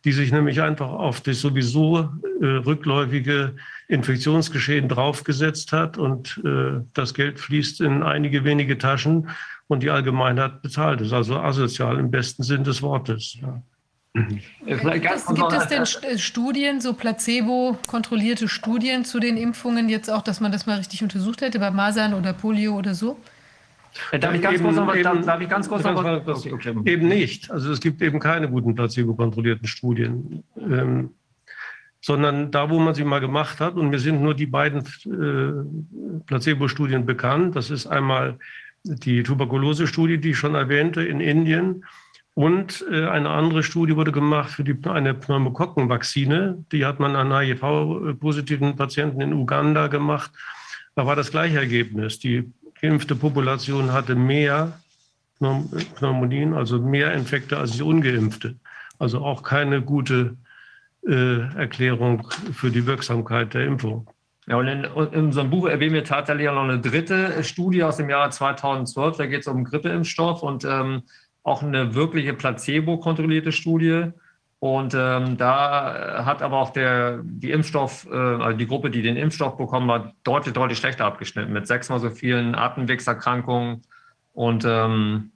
die 0.04 0.12
sich 0.12 0.32
nämlich 0.32 0.62
einfach 0.62 0.88
auf 0.88 1.20
das 1.20 1.40
sowieso 1.40 2.10
äh, 2.40 2.46
rückläufige 2.46 3.56
Infektionsgeschehen 3.88 4.88
draufgesetzt 4.88 5.72
hat 5.72 5.98
und 5.98 6.40
äh, 6.44 6.80
das 6.94 7.12
Geld 7.12 7.40
fließt 7.40 7.82
in 7.82 8.02
einige 8.02 8.44
wenige 8.44 8.78
Taschen 8.78 9.28
und 9.66 9.82
die 9.82 9.90
Allgemeinheit 9.90 10.62
bezahlt 10.62 11.00
es. 11.00 11.12
Also 11.12 11.38
asozial 11.38 11.98
im 11.98 12.10
besten 12.10 12.42
Sinn 12.42 12.64
des 12.64 12.80
Wortes. 12.80 13.36
Ja. 13.40 13.62
Gibt 14.14 14.44
es, 14.64 15.26
gibt 15.26 15.52
es 15.52 15.66
denn 15.66 16.18
Studien, 16.18 16.80
so 16.80 16.94
placebo-kontrollierte 16.94 18.46
Studien 18.46 19.04
zu 19.04 19.18
den 19.18 19.36
Impfungen 19.36 19.88
jetzt 19.88 20.08
auch, 20.08 20.22
dass 20.22 20.40
man 20.40 20.52
das 20.52 20.66
mal 20.66 20.76
richtig 20.76 21.02
untersucht 21.02 21.40
hätte, 21.40 21.58
bei 21.58 21.72
Masern 21.72 22.14
oder 22.14 22.32
Polio 22.32 22.78
oder 22.78 22.94
so? 22.94 23.18
Äh, 24.12 24.20
darf 24.20 24.32
ich 24.34 24.40
ganz 24.40 24.54
eben, 24.54 24.64
kurz 24.64 24.76
noch 24.76 24.86
was, 24.86 24.96
eben, 24.96 25.26
darf 25.26 25.40
ich 25.40 25.48
ganz 25.48 25.68
kurz 25.68 25.82
noch 25.82 26.26
was, 26.26 26.46
okay. 26.46 26.76
Eben 26.84 27.08
nicht. 27.08 27.50
Also 27.50 27.72
es 27.72 27.80
gibt 27.80 28.00
eben 28.02 28.20
keine 28.20 28.48
guten 28.48 28.76
placebo-kontrollierten 28.76 29.66
Studien. 29.66 30.44
Ähm, 30.58 31.10
sondern 32.00 32.52
da, 32.52 32.70
wo 32.70 32.78
man 32.78 32.94
sie 32.94 33.02
mal 33.02 33.20
gemacht 33.20 33.60
hat, 33.60 33.74
und 33.74 33.88
mir 33.88 33.98
sind 33.98 34.22
nur 34.22 34.34
die 34.34 34.46
beiden 34.46 34.84
äh, 35.06 36.20
Placebo-Studien 36.26 37.04
bekannt. 37.04 37.56
Das 37.56 37.70
ist 37.70 37.86
einmal 37.86 38.38
die 38.84 39.24
Tuberkulose-Studie, 39.24 40.18
die 40.18 40.30
ich 40.30 40.38
schon 40.38 40.54
erwähnte, 40.54 41.02
in 41.02 41.20
Indien 41.20 41.84
und 42.34 42.84
äh, 42.90 43.06
eine 43.06 43.30
andere 43.30 43.62
Studie 43.62 43.96
wurde 43.96 44.10
gemacht 44.10 44.50
für 44.50 44.64
die, 44.64 44.76
eine 44.88 45.14
Pneumokokkenvakzine. 45.14 46.64
Die 46.72 46.84
hat 46.84 46.98
man 46.98 47.14
an 47.14 47.32
HIV-positiven 47.32 48.74
Patienten 48.74 49.20
in 49.20 49.32
Uganda 49.32 49.86
gemacht. 49.86 50.32
Da 50.96 51.06
war 51.06 51.14
das 51.14 51.30
gleiche 51.30 51.58
Ergebnis. 51.58 52.18
Die 52.18 52.52
geimpfte 52.80 53.14
Population 53.14 53.92
hatte 53.92 54.16
mehr 54.16 54.80
Pneumonien, 55.38 56.54
also 56.54 56.80
mehr 56.80 57.12
Infekte 57.14 57.56
als 57.56 57.72
die 57.72 57.82
ungeimpfte. 57.82 58.56
Also 58.98 59.20
auch 59.20 59.42
keine 59.42 59.80
gute 59.82 60.36
äh, 61.06 61.40
Erklärung 61.56 62.26
für 62.52 62.70
die 62.70 62.86
Wirksamkeit 62.86 63.54
der 63.54 63.66
Impfung. 63.66 64.08
Ja, 64.46 64.56
und 64.56 64.66
in, 64.66 64.84
in 64.84 65.24
unserem 65.26 65.50
Buch 65.50 65.66
erwähnen 65.66 65.94
wir 65.94 66.04
tatsächlich 66.04 66.48
auch 66.48 66.54
noch 66.54 66.64
eine 66.64 66.80
dritte 66.80 67.42
Studie 67.44 67.82
aus 67.82 67.96
dem 67.96 68.10
Jahr 68.10 68.30
2012. 68.30 69.16
Da 69.16 69.26
geht 69.26 69.40
es 69.40 69.46
um 69.46 69.64
Grippeimpfstoff 69.64 70.42
und 70.42 70.64
ähm, 70.64 71.02
auch 71.44 71.62
eine 71.62 71.94
wirkliche 71.94 72.34
placebo-kontrollierte 72.34 73.52
Studie. 73.52 74.10
Und 74.58 74.94
ähm, 74.94 75.36
da 75.36 76.24
hat 76.24 76.40
aber 76.40 76.58
auch 76.58 76.70
der, 76.70 77.20
die 77.22 77.50
Impfstoff, 77.50 78.08
äh, 78.10 78.16
also 78.16 78.56
die 78.56 78.66
Gruppe, 78.66 78.90
die 78.90 79.02
den 79.02 79.16
Impfstoff 79.16 79.58
bekommen 79.58 79.90
hat, 79.92 80.14
deutlich, 80.24 80.54
deutlich 80.54 80.78
schlechter 80.78 81.04
abgeschnitten, 81.04 81.52
mit 81.52 81.66
sechsmal 81.66 82.00
so 82.00 82.08
vielen 82.08 82.54
Atemwegserkrankungen. 82.54 83.82
Und 84.32 84.64
ähm, 84.66 85.32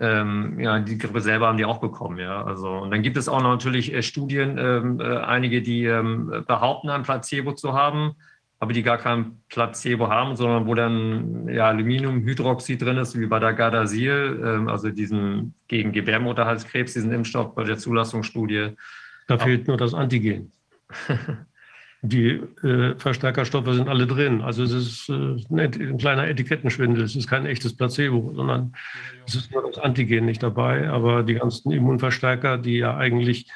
ähm, 0.00 0.58
ja, 0.58 0.80
die 0.80 0.98
Grippe 0.98 1.20
selber 1.20 1.46
haben 1.46 1.56
die 1.56 1.64
auch 1.64 1.78
bekommen, 1.78 2.18
ja. 2.18 2.42
Also, 2.42 2.68
und 2.68 2.90
dann 2.90 3.02
gibt 3.02 3.16
es 3.16 3.28
auch 3.28 3.40
natürlich 3.40 3.94
äh, 3.94 4.02
Studien, 4.02 4.58
ähm, 4.58 5.00
äh, 5.00 5.18
einige, 5.18 5.62
die 5.62 5.84
ähm, 5.84 6.44
behaupten, 6.48 6.90
ein 6.90 7.04
Placebo 7.04 7.52
zu 7.52 7.74
haben. 7.74 8.16
Aber 8.64 8.72
die 8.72 8.82
gar 8.82 8.96
kein 8.96 9.42
Placebo 9.50 10.08
haben, 10.08 10.36
sondern 10.36 10.66
wo 10.66 10.74
dann 10.74 11.46
ja, 11.48 11.68
Aluminiumhydroxid 11.68 12.80
drin 12.80 12.96
ist, 12.96 13.18
wie 13.20 13.26
bei 13.26 13.38
der 13.38 13.52
Gardasil, 13.52 14.42
ähm, 14.42 14.68
also 14.68 14.88
diesen 14.88 15.54
gegen 15.68 15.92
Gebärmutterhalskrebs, 15.92 16.94
diesen 16.94 17.12
Impfstoff 17.12 17.54
bei 17.54 17.64
der 17.64 17.76
Zulassungsstudie. 17.76 18.70
Da 19.26 19.36
fehlt 19.36 19.68
nur 19.68 19.76
das 19.76 19.92
Antigen. 19.92 20.50
die 22.00 22.40
äh, 22.62 22.96
Verstärkerstoffe 22.96 23.74
sind 23.74 23.86
alle 23.86 24.06
drin. 24.06 24.40
Also 24.40 24.62
es 24.62 24.72
ist 24.72 25.08
äh, 25.10 25.12
ein, 25.12 25.58
ein, 25.58 25.98
kleiner 25.98 26.26
Etikettenschwindel. 26.26 27.04
Es 27.04 27.14
ist 27.14 27.28
kein 27.28 27.44
echtes 27.44 27.76
Placebo, 27.76 28.32
sondern 28.34 28.72
es 29.26 29.34
ist 29.34 29.52
nur 29.52 29.66
das 29.66 29.76
Antigen 29.76 30.24
nicht 30.24 30.42
dabei. 30.42 30.88
Aber 30.88 31.22
die 31.22 31.34
ganzen 31.34 31.70
Immunverstärker, 31.70 32.56
die 32.56 32.78
ja 32.78 32.96
eigentlich 32.96 33.50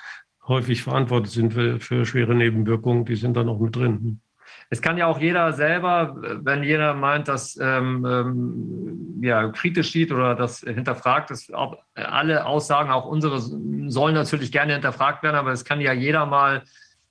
häufig 0.47 0.83
verantwortlich 0.83 1.33
sind 1.33 1.55
für, 1.55 1.81
für 1.81 2.05
schwere 2.05 2.35
Nebenwirkungen, 2.35 3.07
die 3.07 3.17
sind 3.17 3.39
da 3.39 3.43
noch 3.43 3.59
mit 3.59 3.75
drin. 3.75 4.21
Es 4.71 4.83
kann 4.83 4.99
ja 4.99 5.07
auch 5.07 5.19
jeder 5.19 5.53
selber, 5.53 6.15
wenn 6.21 6.63
jeder 6.63 6.95
meint, 6.95 7.29
dass 7.29 7.59
ähm, 7.61 8.05
ähm, 8.05 9.19
ja, 9.23 9.49
kritisch 9.49 9.93
sieht 9.93 10.13
oder 10.13 10.35
das 10.35 10.61
hinterfragt, 10.61 11.31
ist, 11.31 11.53
alle 11.95 12.45
Aussagen, 12.45 12.91
auch 12.91 13.07
unsere, 13.07 13.41
sollen 13.41 14.15
natürlich 14.15 14.53
gerne 14.53 14.75
hinterfragt 14.75 15.23
werden, 15.23 15.37
aber 15.37 15.53
es 15.53 15.65
kann 15.65 15.81
ja 15.81 15.93
jeder 15.93 16.27
mal 16.27 16.63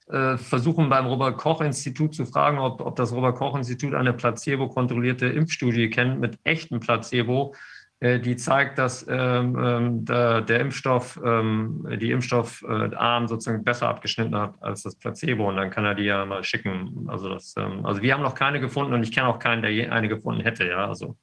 äh, 0.10 0.38
versuchen 0.38 0.88
beim 0.88 1.08
Robert-Koch-Institut 1.08 2.14
zu 2.14 2.26
fragen, 2.26 2.60
ob, 2.60 2.80
ob 2.82 2.96
das 2.96 3.12
Robert-Koch-Institut 3.12 3.94
eine 3.94 4.14
placebo-kontrollierte 4.14 5.26
Impfstudie 5.26 5.90
kennt 5.90 6.20
mit 6.20 6.40
echtem 6.44 6.80
Placebo, 6.80 7.54
äh, 7.54 7.77
die 8.00 8.36
zeigt, 8.36 8.78
dass 8.78 9.08
ähm, 9.10 9.58
ähm, 9.60 10.06
der, 10.06 10.42
der, 10.42 10.60
Impfstoff, 10.60 11.20
ähm, 11.26 11.88
die 12.00 12.12
Impfstoffarm 12.12 13.24
äh, 13.24 13.28
sozusagen 13.28 13.64
besser 13.64 13.90
abgeschnitten 13.90 14.36
hat 14.36 14.54
als 14.62 14.84
das 14.84 14.96
Placebo. 14.96 15.50
Und 15.50 15.56
dann 15.56 15.72
kann 15.72 15.84
er 15.84 15.96
die 15.96 16.04
ja 16.04 16.24
mal 16.26 16.44
schicken. 16.44 17.08
Also, 17.08 17.30
das, 17.30 17.56
ähm, 17.58 17.84
also 17.86 18.04
wir 18.04 18.14
haben 18.14 18.22
noch 18.22 18.36
keine 18.36 18.60
gefunden 18.60 18.94
und 18.94 19.02
ich 19.02 19.12
kenne 19.12 19.28
auch 19.28 19.40
keinen, 19.40 19.64
der 19.64 19.92
eine 19.92 20.08
gefunden 20.08 20.42
hätte. 20.42 20.68
Ja, 20.68 20.88
also. 20.88 21.18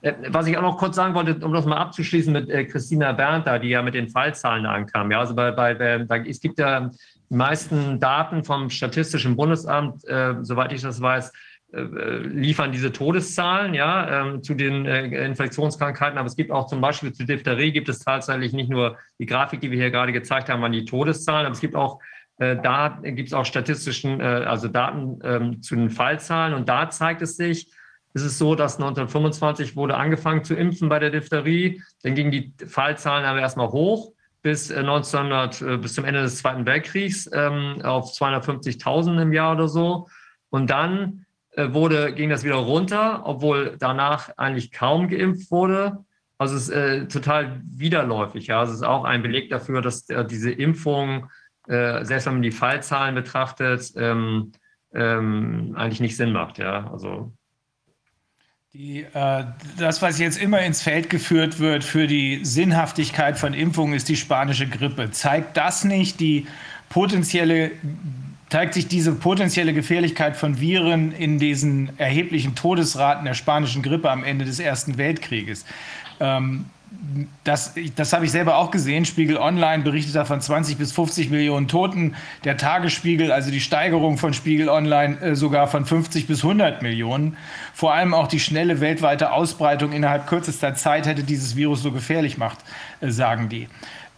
Äh, 0.00 0.14
was 0.28 0.48
ich 0.48 0.56
auch 0.56 0.62
noch 0.62 0.78
kurz 0.78 0.96
sagen 0.96 1.14
wollte, 1.14 1.44
um 1.44 1.52
das 1.52 1.64
mal 1.64 1.76
abzuschließen 1.76 2.32
mit 2.32 2.50
äh, 2.50 2.64
Christina 2.64 3.12
Berndt, 3.12 3.46
da, 3.46 3.60
die 3.60 3.68
ja 3.68 3.82
mit 3.82 3.94
den 3.94 4.08
Fallzahlen 4.08 4.66
ankam. 4.66 5.12
Ja, 5.12 5.20
also 5.20 5.36
bei, 5.36 5.52
bei, 5.52 5.74
bei, 5.74 6.24
es 6.26 6.40
gibt 6.40 6.58
ja 6.58 6.90
die 7.30 7.34
meisten 7.36 8.00
Daten 8.00 8.42
vom 8.42 8.68
Statistischen 8.68 9.36
Bundesamt, 9.36 10.04
äh, 10.08 10.34
soweit 10.42 10.72
ich 10.72 10.82
das 10.82 11.00
weiß, 11.00 11.28
äh, 11.28 11.32
liefern 11.72 12.72
diese 12.72 12.92
Todeszahlen 12.92 13.74
ja, 13.74 14.34
äh, 14.34 14.40
zu 14.40 14.54
den 14.54 14.86
äh, 14.86 15.26
Infektionskrankheiten. 15.26 16.16
Aber 16.16 16.26
es 16.26 16.36
gibt 16.36 16.50
auch 16.50 16.66
zum 16.68 16.80
Beispiel 16.80 17.12
zu 17.12 17.24
Diphtherie 17.24 17.72
gibt 17.72 17.88
es 17.88 17.98
tatsächlich 17.98 18.52
nicht 18.52 18.70
nur 18.70 18.96
die 19.18 19.26
Grafik, 19.26 19.60
die 19.60 19.70
wir 19.70 19.78
hier 19.78 19.90
gerade 19.90 20.12
gezeigt 20.12 20.48
haben, 20.48 20.62
an 20.64 20.72
die 20.72 20.84
Todeszahlen, 20.84 21.46
aber 21.46 21.54
es 21.54 21.60
gibt 21.60 21.74
auch 21.74 22.00
äh, 22.38 22.56
da 22.62 23.00
gibt 23.02 23.28
es 23.28 23.32
auch 23.34 23.44
statistischen, 23.44 24.20
äh, 24.20 24.24
also 24.24 24.68
Daten 24.68 25.18
ähm, 25.24 25.62
zu 25.62 25.74
den 25.74 25.90
Fallzahlen. 25.90 26.54
Und 26.54 26.68
da 26.68 26.90
zeigt 26.90 27.22
es 27.22 27.36
sich, 27.36 27.70
es 28.14 28.22
ist 28.22 28.38
so, 28.38 28.54
dass 28.54 28.76
1925 28.76 29.76
wurde 29.76 29.96
angefangen 29.96 30.44
zu 30.44 30.54
impfen 30.54 30.88
bei 30.88 30.98
der 30.98 31.10
Diphtherie. 31.10 31.82
Dann 32.02 32.14
gingen 32.14 32.30
die 32.30 32.54
Fallzahlen 32.66 33.24
aber 33.24 33.40
erstmal 33.40 33.68
hoch 33.68 34.12
bis 34.42 34.70
1900, 34.70 35.60
äh, 35.60 35.74
äh, 35.74 35.76
bis 35.78 35.94
zum 35.94 36.04
Ende 36.04 36.22
des 36.22 36.38
Zweiten 36.38 36.64
Weltkriegs 36.66 37.28
ähm, 37.32 37.82
auf 37.82 38.12
250.000 38.12 39.20
im 39.20 39.32
Jahr 39.32 39.54
oder 39.54 39.68
so. 39.68 40.08
Und 40.50 40.70
dann 40.70 41.24
äh, 41.24 41.25
wurde, 41.56 42.12
ging 42.12 42.30
das 42.30 42.44
wieder 42.44 42.56
runter, 42.56 43.22
obwohl 43.24 43.76
danach 43.78 44.30
eigentlich 44.36 44.72
kaum 44.72 45.08
geimpft 45.08 45.50
wurde. 45.50 46.04
Also 46.38 46.56
es 46.56 46.68
ist 46.68 46.74
äh, 46.74 47.08
total 47.08 47.62
widerläufig. 47.64 48.48
Ja, 48.48 48.60
also 48.60 48.72
es 48.72 48.80
ist 48.80 48.86
auch 48.86 49.04
ein 49.04 49.22
Beleg 49.22 49.48
dafür, 49.48 49.80
dass 49.80 50.08
äh, 50.10 50.24
diese 50.24 50.50
Impfung, 50.50 51.30
äh, 51.66 52.04
selbst 52.04 52.26
wenn 52.26 52.34
man 52.34 52.42
die 52.42 52.50
Fallzahlen 52.50 53.14
betrachtet, 53.14 53.92
ähm, 53.96 54.52
ähm, 54.94 55.74
eigentlich 55.76 56.00
nicht 56.00 56.16
Sinn 56.16 56.32
macht. 56.32 56.58
Ja, 56.58 56.90
also 56.90 57.32
die, 58.76 59.06
äh, 59.14 59.44
das, 59.78 60.02
was 60.02 60.18
jetzt 60.18 60.36
immer 60.36 60.60
ins 60.60 60.82
Feld 60.82 61.08
geführt 61.08 61.58
wird 61.60 61.82
für 61.82 62.06
die 62.06 62.44
Sinnhaftigkeit 62.44 63.38
von 63.38 63.54
Impfungen, 63.54 63.94
ist 63.94 64.10
die 64.10 64.16
spanische 64.16 64.68
Grippe. 64.68 65.10
Zeigt 65.12 65.56
das 65.56 65.84
nicht 65.84 66.20
die 66.20 66.46
potenzielle, 66.90 67.70
zeigt 68.48 68.74
sich 68.74 68.88
diese 68.88 69.12
potenzielle 69.12 69.72
Gefährlichkeit 69.72 70.36
von 70.36 70.60
Viren 70.60 71.12
in 71.12 71.38
diesen 71.38 71.98
erheblichen 71.98 72.54
Todesraten 72.54 73.24
der 73.24 73.34
spanischen 73.34 73.82
Grippe 73.82 74.10
am 74.10 74.24
Ende 74.24 74.44
des 74.44 74.60
Ersten 74.60 74.98
Weltkrieges? 74.98 75.64
Ähm, 76.20 76.66
das, 77.44 77.74
das 77.96 78.12
habe 78.12 78.24
ich 78.24 78.30
selber 78.30 78.56
auch 78.56 78.70
gesehen. 78.70 79.04
Spiegel 79.04 79.36
Online 79.36 79.82
berichtet 79.82 80.14
da 80.14 80.24
von 80.24 80.40
20 80.40 80.78
bis 80.78 80.92
50 80.92 81.30
Millionen 81.30 81.68
Toten. 81.68 82.14
Der 82.44 82.56
Tagesspiegel, 82.56 83.32
also 83.32 83.50
die 83.50 83.60
Steigerung 83.60 84.18
von 84.18 84.32
Spiegel 84.32 84.68
Online, 84.68 85.20
äh, 85.20 85.34
sogar 85.34 85.66
von 85.66 85.84
50 85.84 86.26
bis 86.26 86.42
100 86.42 86.82
Millionen. 86.82 87.36
Vor 87.74 87.92
allem 87.92 88.14
auch 88.14 88.28
die 88.28 88.40
schnelle 88.40 88.80
weltweite 88.80 89.32
Ausbreitung 89.32 89.92
innerhalb 89.92 90.26
kürzester 90.26 90.74
Zeit 90.74 91.06
hätte 91.06 91.24
dieses 91.24 91.56
Virus 91.56 91.82
so 91.82 91.90
gefährlich 91.90 92.34
gemacht, 92.34 92.58
äh, 93.00 93.10
sagen 93.10 93.48
die. 93.48 93.68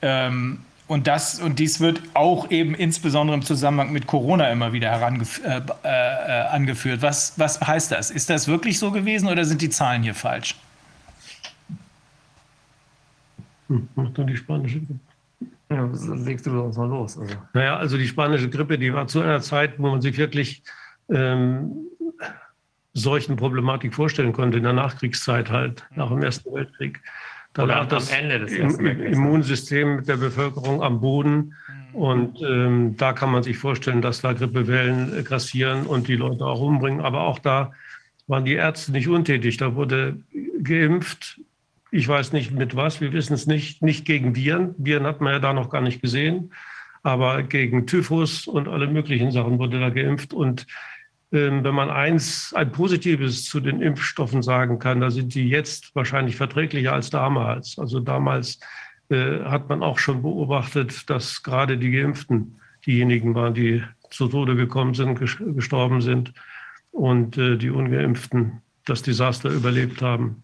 Ähm, 0.02 0.60
und, 0.88 1.06
das, 1.06 1.40
und 1.40 1.58
dies 1.58 1.80
wird 1.80 2.02
auch 2.14 2.50
eben 2.50 2.74
insbesondere 2.74 3.36
im 3.36 3.42
Zusammenhang 3.42 3.92
mit 3.92 4.06
Corona 4.06 4.50
immer 4.50 4.72
wieder 4.72 4.88
herangef 4.90 5.40
äh, 5.44 5.60
äh, 5.84 6.48
angeführt. 6.48 7.02
Was, 7.02 7.38
was 7.38 7.60
heißt 7.60 7.92
das? 7.92 8.10
Ist 8.10 8.30
das 8.30 8.48
wirklich 8.48 8.78
so 8.78 8.90
gewesen 8.90 9.28
oder 9.28 9.44
sind 9.44 9.60
die 9.60 9.70
Zahlen 9.70 10.02
hier 10.02 10.14
falsch? 10.14 10.56
Hm, 13.68 13.86
macht 13.94 14.16
nur 14.16 14.26
die 14.26 14.36
spanische 14.36 14.80
Grippe. 14.80 15.00
Ja, 15.70 15.90
legst 16.24 16.46
du 16.46 16.62
uns 16.62 16.78
mal 16.78 16.88
los. 16.88 17.18
Also. 17.18 17.34
Naja, 17.52 17.76
also 17.76 17.98
die 17.98 18.08
spanische 18.08 18.48
Grippe, 18.48 18.78
die 18.78 18.92
war 18.92 19.06
zu 19.06 19.20
einer 19.20 19.42
Zeit, 19.42 19.78
wo 19.78 19.90
man 19.90 20.00
sich 20.00 20.16
wirklich 20.16 20.62
ähm, 21.10 21.70
solchen 22.94 23.36
Problematik 23.36 23.94
vorstellen 23.94 24.32
konnte, 24.32 24.56
in 24.56 24.64
der 24.64 24.72
Nachkriegszeit 24.72 25.50
halt, 25.50 25.86
nach 25.94 26.08
dem 26.08 26.22
Ersten 26.22 26.52
Weltkrieg. 26.54 27.00
Da 27.58 27.64
lag 27.64 27.88
das 27.88 28.12
im, 28.12 28.86
Immunsystem 28.86 30.04
der 30.04 30.16
Bevölkerung 30.16 30.80
am 30.80 31.00
Boden. 31.00 31.54
Mhm. 31.92 31.94
Und 31.94 32.40
ähm, 32.40 32.96
da 32.96 33.12
kann 33.12 33.32
man 33.32 33.42
sich 33.42 33.58
vorstellen, 33.58 34.00
dass 34.00 34.20
da 34.20 34.32
Grippewellen 34.32 35.24
grassieren 35.24 35.84
und 35.84 36.06
die 36.06 36.14
Leute 36.14 36.46
auch 36.46 36.60
umbringen. 36.60 37.00
Aber 37.00 37.22
auch 37.22 37.40
da 37.40 37.72
waren 38.28 38.44
die 38.44 38.54
Ärzte 38.54 38.92
nicht 38.92 39.08
untätig. 39.08 39.56
Da 39.56 39.74
wurde 39.74 40.20
geimpft, 40.62 41.40
ich 41.90 42.06
weiß 42.06 42.32
nicht 42.32 42.52
mit 42.52 42.76
was, 42.76 43.00
wir 43.00 43.12
wissen 43.12 43.34
es 43.34 43.48
nicht, 43.48 43.82
nicht 43.82 44.04
gegen 44.04 44.36
Viren. 44.36 44.76
Viren 44.78 45.04
hat 45.04 45.20
man 45.20 45.32
ja 45.32 45.38
da 45.40 45.52
noch 45.52 45.68
gar 45.68 45.80
nicht 45.80 46.00
gesehen, 46.00 46.52
aber 47.02 47.42
gegen 47.42 47.88
Typhus 47.88 48.46
und 48.46 48.68
alle 48.68 48.86
möglichen 48.86 49.32
Sachen 49.32 49.58
wurde 49.58 49.80
da 49.80 49.90
geimpft. 49.90 50.32
Und 50.32 50.64
wenn 51.30 51.74
man 51.74 51.90
eins, 51.90 52.54
ein 52.54 52.72
Positives 52.72 53.44
zu 53.44 53.60
den 53.60 53.82
Impfstoffen 53.82 54.42
sagen 54.42 54.78
kann, 54.78 55.00
da 55.00 55.10
sind 55.10 55.34
die 55.34 55.48
jetzt 55.48 55.94
wahrscheinlich 55.94 56.36
verträglicher 56.36 56.94
als 56.94 57.10
damals. 57.10 57.78
Also 57.78 58.00
damals 58.00 58.58
äh, 59.10 59.40
hat 59.44 59.68
man 59.68 59.82
auch 59.82 59.98
schon 59.98 60.22
beobachtet, 60.22 61.08
dass 61.10 61.42
gerade 61.42 61.76
die 61.76 61.90
Geimpften 61.90 62.58
diejenigen 62.86 63.34
waren, 63.34 63.52
die 63.52 63.82
zu 64.10 64.28
Tode 64.28 64.56
gekommen 64.56 64.94
sind, 64.94 65.18
gestorben 65.56 66.00
sind 66.00 66.32
und 66.92 67.36
äh, 67.36 67.56
die 67.56 67.70
Ungeimpften 67.70 68.62
das 68.86 69.02
Desaster 69.02 69.50
überlebt 69.50 70.00
haben. 70.00 70.42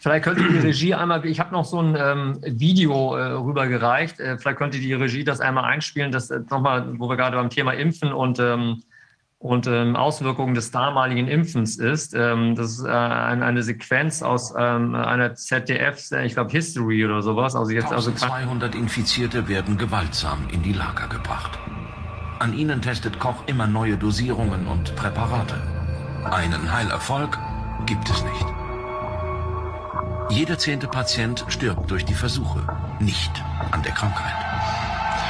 Vielleicht 0.00 0.24
könnte 0.24 0.42
die 0.48 0.58
Regie 0.58 0.94
einmal, 0.94 1.24
ich 1.26 1.40
habe 1.40 1.52
noch 1.52 1.64
so 1.64 1.80
ein 1.80 1.96
ähm, 1.98 2.38
Video 2.42 3.16
äh, 3.16 3.32
rübergereicht, 3.32 4.20
äh, 4.20 4.38
vielleicht 4.38 4.58
könnte 4.58 4.78
die 4.78 4.94
Regie 4.94 5.24
das 5.24 5.40
einmal 5.40 5.64
einspielen, 5.64 6.12
das 6.12 6.30
äh, 6.30 6.40
nochmal, 6.50 6.98
wo 6.98 7.08
wir 7.08 7.16
gerade 7.16 7.36
beim 7.36 7.50
Thema 7.50 7.72
Impfen 7.72 8.12
und, 8.12 8.38
ähm, 8.38 8.82
und 9.38 9.68
ähm, 9.68 9.94
Auswirkungen 9.94 10.54
des 10.54 10.72
damaligen 10.72 11.28
Impfens 11.28 11.78
ist. 11.78 12.14
Ähm, 12.14 12.56
das 12.56 12.78
ist 12.78 12.84
äh, 12.84 12.90
ein, 12.90 13.42
eine 13.42 13.62
Sequenz 13.62 14.22
aus 14.22 14.52
ähm, 14.58 14.94
einer 14.94 15.34
ZDF, 15.34 16.10
ich 16.24 16.34
glaube 16.34 16.50
History 16.50 17.04
oder 17.04 17.22
sowas. 17.22 17.54
Also 17.54 17.70
jetzt 17.70 17.92
also 17.92 18.10
200 18.10 18.74
Infizierte 18.74 19.46
werden 19.48 19.78
gewaltsam 19.78 20.48
in 20.52 20.62
die 20.62 20.72
Lager 20.72 21.06
gebracht. 21.06 21.58
An 22.40 22.52
ihnen 22.56 22.82
testet 22.82 23.18
Koch 23.18 23.44
immer 23.46 23.66
neue 23.66 23.96
Dosierungen 23.96 24.66
und 24.66 24.94
Präparate. 24.96 25.60
Einen 26.24 26.72
Heilerfolg 26.72 27.38
gibt 27.86 28.08
es 28.10 28.22
nicht. 28.22 28.46
Jeder 30.30 30.58
zehnte 30.58 30.88
Patient 30.88 31.44
stirbt 31.48 31.90
durch 31.90 32.04
die 32.04 32.14
Versuche, 32.14 32.60
nicht 33.00 33.30
an 33.70 33.82
der 33.82 33.92
Krankheit. 33.92 34.34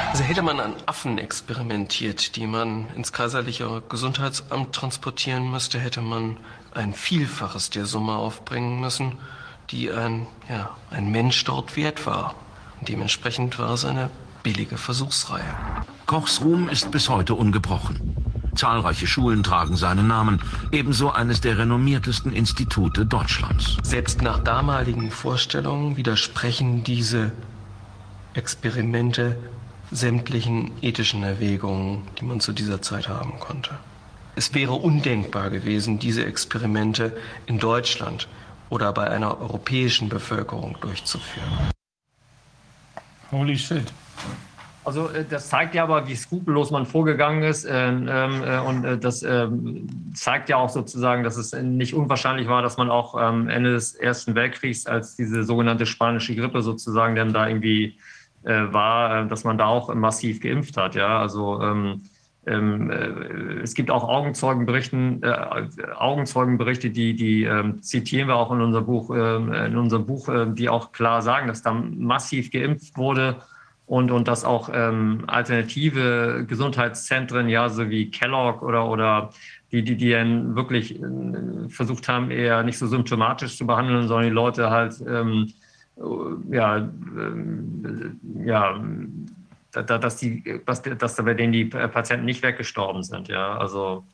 Also 0.09 0.23
hätte 0.23 0.41
man 0.41 0.59
an 0.59 0.73
Affen 0.87 1.19
experimentiert, 1.19 2.35
die 2.35 2.47
man 2.47 2.87
ins 2.95 3.13
kaiserliche 3.13 3.83
Gesundheitsamt 3.89 4.73
transportieren 4.73 5.51
müsste, 5.51 5.79
hätte 5.79 6.01
man 6.01 6.37
ein 6.73 6.95
Vielfaches 6.95 7.69
der 7.69 7.85
Summe 7.85 8.13
aufbringen 8.13 8.79
müssen, 8.79 9.19
die 9.69 9.91
ein, 9.91 10.25
ja, 10.49 10.71
ein 10.89 11.11
Mensch 11.11 11.43
dort 11.43 11.75
wert 11.75 12.07
war. 12.07 12.33
Und 12.79 12.89
dementsprechend 12.89 13.59
war 13.59 13.75
es 13.75 13.85
eine 13.85 14.09
billige 14.41 14.77
Versuchsreihe. 14.77 15.53
Kochs 16.07 16.41
Ruhm 16.41 16.69
ist 16.69 16.89
bis 16.89 17.07
heute 17.07 17.35
ungebrochen. 17.35 18.15
Zahlreiche 18.55 19.05
Schulen 19.05 19.43
tragen 19.43 19.75
seinen 19.75 20.07
Namen, 20.07 20.41
ebenso 20.71 21.11
eines 21.11 21.39
der 21.39 21.59
renommiertesten 21.59 22.33
Institute 22.33 23.05
Deutschlands. 23.05 23.77
Selbst 23.83 24.23
nach 24.23 24.39
damaligen 24.39 25.11
Vorstellungen 25.11 25.97
widersprechen 25.97 26.83
diese 26.83 27.31
Experimente 28.33 29.37
sämtlichen 29.91 30.71
ethischen 30.81 31.23
Erwägungen, 31.23 32.03
die 32.19 32.25
man 32.25 32.39
zu 32.39 32.53
dieser 32.53 32.81
Zeit 32.81 33.09
haben 33.09 33.39
konnte. 33.39 33.71
Es 34.35 34.53
wäre 34.53 34.73
undenkbar 34.73 35.49
gewesen, 35.49 35.99
diese 35.99 36.25
Experimente 36.25 37.17
in 37.45 37.59
Deutschland 37.59 38.27
oder 38.69 38.93
bei 38.93 39.09
einer 39.09 39.41
europäischen 39.41 40.09
Bevölkerung 40.09 40.77
durchzuführen. 40.79 41.71
Holy 43.31 43.57
shit. 43.57 43.91
Also 44.85 45.09
äh, 45.09 45.25
das 45.29 45.49
zeigt 45.49 45.75
ja 45.75 45.83
aber, 45.83 46.07
wie 46.07 46.15
skrupellos 46.15 46.71
man 46.71 46.85
vorgegangen 46.85 47.43
ist. 47.43 47.67
Ähm, 47.69 48.07
äh, 48.07 48.59
und 48.59 48.85
äh, 48.85 48.97
das 48.97 49.23
ähm, 49.23 49.87
zeigt 50.15 50.49
ja 50.49 50.57
auch 50.57 50.69
sozusagen, 50.69 51.23
dass 51.23 51.37
es 51.37 51.53
nicht 51.53 51.93
unwahrscheinlich 51.93 52.47
war, 52.47 52.61
dass 52.61 52.77
man 52.77 52.89
auch 52.89 53.15
am 53.15 53.49
Ende 53.49 53.73
des 53.73 53.93
Ersten 53.93 54.35
Weltkriegs, 54.35 54.85
als 54.85 55.15
diese 55.15 55.43
sogenannte 55.43 55.85
spanische 55.85 56.35
Grippe 56.35 56.61
sozusagen 56.61 57.15
dann 57.15 57.33
da 57.33 57.47
irgendwie 57.47 57.99
war, 58.43 59.25
dass 59.25 59.43
man 59.43 59.57
da 59.57 59.65
auch 59.65 59.93
massiv 59.93 60.39
geimpft 60.39 60.77
hat. 60.77 60.95
Ja, 60.95 61.19
also 61.19 61.61
ähm, 61.61 62.01
es 63.61 63.75
gibt 63.75 63.91
auch 63.91 64.07
Augenzeugenberichten, 64.07 65.21
Augenzeugenberichte, 65.95 66.89
die, 66.89 67.13
die 67.13 67.47
zitieren 67.81 68.29
wir 68.29 68.37
auch 68.37 68.51
in 68.51 68.61
unserem 68.61 68.85
Buch, 68.85 69.11
in 69.11 69.77
unserem 69.77 70.05
Buch, 70.07 70.29
die 70.55 70.67
auch 70.67 70.91
klar 70.91 71.21
sagen, 71.21 71.47
dass 71.47 71.61
da 71.61 71.73
massiv 71.73 72.49
geimpft 72.49 72.97
wurde 72.97 73.35
und, 73.89 74.11
und 74.11 74.27
dass 74.27 74.45
auch 74.45 74.69
ähm, 74.71 75.23
alternative 75.25 76.45
Gesundheitszentren, 76.47 77.49
ja, 77.49 77.69
so 77.69 77.89
wie 77.89 78.11
Kellogg 78.11 78.63
oder, 78.63 78.87
oder 78.87 79.31
die, 79.71 79.83
die, 79.83 79.97
die 79.97 80.11
dann 80.11 80.55
wirklich 80.55 81.01
äh, 81.01 81.69
versucht 81.69 82.07
haben, 82.07 82.29
eher 82.29 82.61
nicht 82.61 82.77
so 82.77 82.85
symptomatisch 82.85 83.57
zu 83.57 83.65
behandeln, 83.65 84.07
sondern 84.07 84.27
die 84.27 84.33
Leute 84.33 84.69
halt, 84.69 85.03
ähm, 85.07 85.51
ja, 86.49 86.77
ähm, 86.77 88.07
ja, 88.45 88.79
da, 89.71 89.97
dass, 89.97 90.17
die, 90.17 90.61
dass, 90.65 90.81
dass 90.81 91.15
bei 91.17 91.33
denen 91.33 91.53
die 91.53 91.65
Patienten 91.65 92.25
nicht 92.25 92.41
weggestorben 92.41 93.03
sind, 93.03 93.27
ja, 93.27 93.57
also 93.57 94.05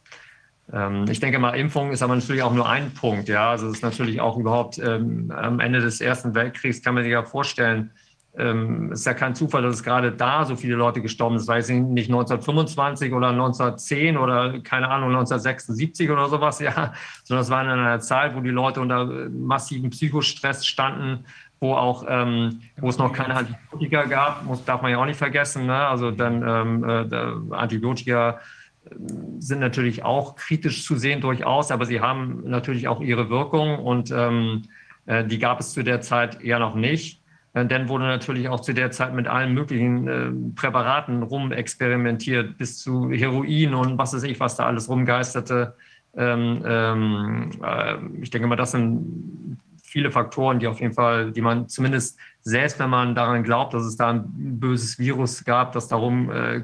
ähm, 0.74 1.06
ich 1.10 1.20
denke 1.20 1.40
mal, 1.40 1.52
Impfung 1.52 1.92
ist 1.92 2.02
aber 2.02 2.16
natürlich 2.16 2.44
auch 2.44 2.54
nur 2.54 2.68
ein 2.68 2.92
Punkt, 2.92 3.30
ja, 3.30 3.52
also 3.52 3.68
es 3.68 3.76
ist 3.76 3.84
natürlich 3.84 4.20
auch 4.20 4.38
überhaupt 4.38 4.80
ähm, 4.80 5.32
am 5.36 5.60
Ende 5.60 5.80
des 5.80 6.02
Ersten 6.02 6.34
Weltkriegs 6.34 6.82
kann 6.82 6.96
man 6.96 7.04
sich 7.04 7.14
ja 7.14 7.24
vorstellen, 7.24 7.92
ähm, 8.38 8.92
es 8.92 9.00
ist 9.00 9.06
ja 9.06 9.14
kein 9.14 9.36
Zufall, 9.36 9.62
dass 9.62 9.76
es 9.76 9.84
gerade 9.84 10.12
da 10.12 10.46
so 10.46 10.56
viele 10.56 10.76
Leute 10.76 11.02
gestorben 11.02 11.40
sind. 11.40 11.48
Weiß 11.48 11.70
ich 11.70 11.78
nicht 11.78 12.10
1925 12.10 13.14
oder 13.14 13.30
1910 13.30 14.18
oder 14.18 14.60
keine 14.60 14.90
Ahnung 14.90 15.10
1976 15.10 16.10
oder 16.10 16.28
sowas, 16.28 16.60
ja, 16.60 16.94
sondern 17.24 17.44
es 17.44 17.50
war 17.50 17.64
in 17.64 17.70
einer 17.70 18.00
Zeit, 18.00 18.36
wo 18.36 18.42
die 18.42 18.50
Leute 18.50 18.82
unter 18.82 19.06
massivem 19.30 19.90
Psychostress 19.90 20.66
standen, 20.66 21.26
wo 21.60 21.74
auch, 21.74 22.06
ähm, 22.08 22.62
wo 22.78 22.90
es 22.90 22.98
noch 22.98 23.14
keine 23.14 23.36
Antibiotika 23.36 24.04
gab, 24.04 24.44
muss, 24.44 24.64
darf 24.66 24.82
man 24.82 24.92
ja 24.92 24.98
auch 24.98 25.06
nicht 25.06 25.18
vergessen. 25.18 25.66
Ne? 25.66 25.76
Also 25.76 26.12
dann 26.12 26.44
ähm, 26.46 26.84
äh, 26.84 27.56
Antibiotika 27.56 28.40
äh, 28.86 28.96
sind 29.40 29.60
natürlich 29.60 30.04
auch 30.04 30.36
kritisch 30.36 30.84
zu 30.86 30.96
sehen 30.96 31.22
durchaus, 31.22 31.72
aber 31.72 31.86
sie 31.86 32.02
haben 32.02 32.44
natürlich 32.46 32.88
auch 32.88 33.02
ihre 33.02 33.30
Wirkung 33.30 33.80
und 33.80 34.12
ähm, 34.12 34.64
äh, 35.06 35.24
die 35.26 35.40
gab 35.40 35.60
es 35.60 35.74
zu 35.74 35.84
der 35.84 36.02
Zeit 36.02 36.42
eher 36.42 36.60
noch 36.60 36.76
nicht. 36.76 37.22
Äh, 37.54 37.66
dann 37.66 37.90
wurde 37.90 38.06
natürlich 38.06 38.50
auch 38.50 38.60
zu 38.60 38.74
der 38.74 38.92
Zeit 38.92 39.14
mit 39.14 39.28
allen 39.28 39.54
möglichen 39.54 40.08
äh, 40.08 40.32
Präparaten 40.56 41.24
rumexperimentiert, 41.24 42.58
bis 42.58 42.80
zu 42.80 43.10
Heroin 43.10 43.74
und 43.74 43.98
was 43.98 44.14
weiß 44.14 44.24
ich, 44.24 44.40
was 44.40 44.58
da 44.58 44.66
alles 44.66 44.90
rumgeisterte. 44.90 45.76
Ähm, 46.18 46.64
ähm, 46.66 47.50
äh, 47.64 47.96
ich 48.22 48.30
denke 48.30 48.48
mal, 48.48 48.56
das 48.56 48.72
sind 48.72 49.58
viele 49.96 50.12
Faktoren, 50.12 50.60
die 50.60 50.68
auf 50.68 50.82
jeden 50.82 50.92
Fall, 50.92 51.32
die 51.32 51.40
man 51.40 51.70
zumindest 51.70 52.20
selbst, 52.42 52.80
wenn 52.80 52.90
man 52.90 53.16
daran 53.16 53.44
glaubt, 53.44 53.74
dass 53.74 53.86
es 53.86 53.96
da 53.96 54.10
ein 54.10 54.26
böses 54.60 55.00
Virus 55.00 55.46
gab, 55.46 55.72
das 55.72 55.88
darum 55.88 56.30
äh, 56.30 56.64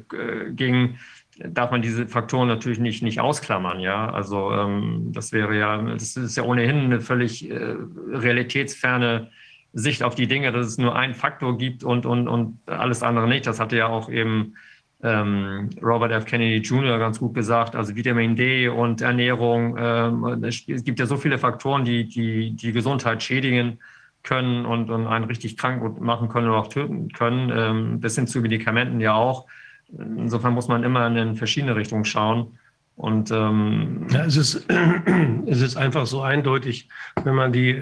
ging, 0.49 0.97
darf 1.40 1.72
man 1.72 1.81
diese 1.81 2.10
Faktoren 2.10 2.49
natürlich 2.49 2.80
nicht, 2.80 3.01
nicht 3.03 3.22
ausklammern. 3.22 3.80
Ja, 3.80 4.12
also 4.12 4.51
ähm, 4.51 5.14
das 5.14 5.31
wäre 5.31 5.58
ja, 5.58 5.81
das 5.81 6.17
ist 6.17 6.35
ja 6.35 6.44
ohnehin 6.44 6.80
eine 6.80 6.99
völlig 6.99 7.49
äh, 7.49 7.78
realitätsferne 8.12 9.30
Sicht 9.72 10.03
auf 10.03 10.15
die 10.15 10.28
Dinge, 10.28 10.51
dass 10.51 10.67
es 10.67 10.78
nur 10.78 10.94
einen 10.97 11.14
Faktor 11.14 11.58
gibt 11.58 11.85
und, 11.85 12.06
und, 12.06 12.28
und 12.28 12.60
alles 12.65 13.01
andere 13.01 13.30
nicht. 13.30 13.47
Das 13.47 13.62
hatte 13.62 13.78
ja 13.78 13.88
auch 13.88 14.10
eben 14.10 14.56
ähm, 15.03 15.69
Robert 15.82 16.12
F. 16.12 16.26
Kennedy 16.26 16.58
Jr. 16.58 17.00
ganz 17.00 17.19
gut 17.19 17.34
gesagt. 17.34 17.76
Also 17.76 17.96
Vitamin 17.96 18.35
D 18.35 18.67
und 18.67 19.01
Ernährung. 19.01 19.76
Ähm, 19.80 20.44
es 20.44 20.66
gibt 20.66 21.00
ja 21.00 21.06
so 21.06 21.17
viele 21.17 21.38
Faktoren, 21.38 21.85
die 21.85 22.06
die, 22.06 22.51
die 22.51 22.72
Gesundheit 22.72 23.24
schädigen 23.24 23.80
können 24.24 24.66
und, 24.66 24.90
und 24.90 25.08
einen 25.08 25.26
richtig 25.26 25.58
krank 25.58 26.00
machen 26.00 26.30
können 26.30 26.48
oder 26.48 26.60
auch 26.60 26.67
töten 26.67 27.10
können, 27.10 27.51
ähm, 27.56 28.00
bis 28.00 28.16
hin 28.16 28.28
zu 28.28 28.42
Medikamenten 28.42 29.00
ja 29.00 29.14
auch. 29.16 29.48
Insofern 29.90 30.53
muss 30.53 30.67
man 30.67 30.84
immer 30.84 31.08
in 31.08 31.35
verschiedene 31.35 31.76
Richtungen 31.76 32.06
schauen. 32.06 32.58
Und 32.96 33.32
ähm 33.32 34.06
ja, 34.12 34.26
es, 34.26 34.38
ist, 34.38 34.67
es 35.48 35.62
ist 35.62 35.76
einfach 35.76 36.06
so 36.06 36.22
eindeutig, 36.22 36.88
wenn 37.24 37.35
man 37.35 37.51
die 37.51 37.82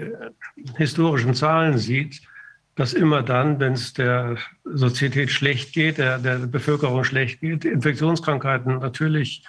historischen 0.76 1.34
Zahlen 1.34 1.76
sieht, 1.76 2.22
dass 2.80 2.94
immer 2.94 3.22
dann, 3.22 3.60
wenn 3.60 3.74
es 3.74 3.92
der 3.92 4.38
Sozietät 4.64 5.30
schlecht 5.30 5.74
geht, 5.74 5.98
der, 5.98 6.16
der 6.16 6.38
Bevölkerung 6.38 7.04
schlecht 7.04 7.42
geht, 7.42 7.66
Infektionskrankheiten 7.66 8.78
natürlich 8.78 9.44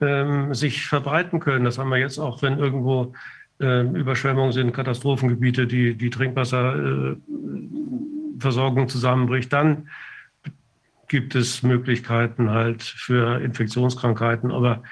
ähm, 0.00 0.54
sich 0.54 0.86
verbreiten 0.86 1.40
können. 1.40 1.64
Das 1.64 1.78
haben 1.78 1.88
wir 1.88 1.96
jetzt 1.96 2.20
auch, 2.20 2.42
wenn 2.42 2.60
irgendwo 2.60 3.12
äh, 3.58 3.80
Überschwemmungen 3.80 4.52
sind, 4.52 4.72
Katastrophengebiete, 4.72 5.66
die, 5.66 5.96
die 5.96 6.10
Trinkwasserversorgung 6.10 8.84
äh, 8.84 8.86
zusammenbricht, 8.86 9.52
dann 9.52 9.88
gibt 11.08 11.34
es 11.34 11.64
Möglichkeiten 11.64 12.50
halt 12.50 12.84
für 12.84 13.40
Infektionskrankheiten. 13.40 14.52
Aber 14.52 14.84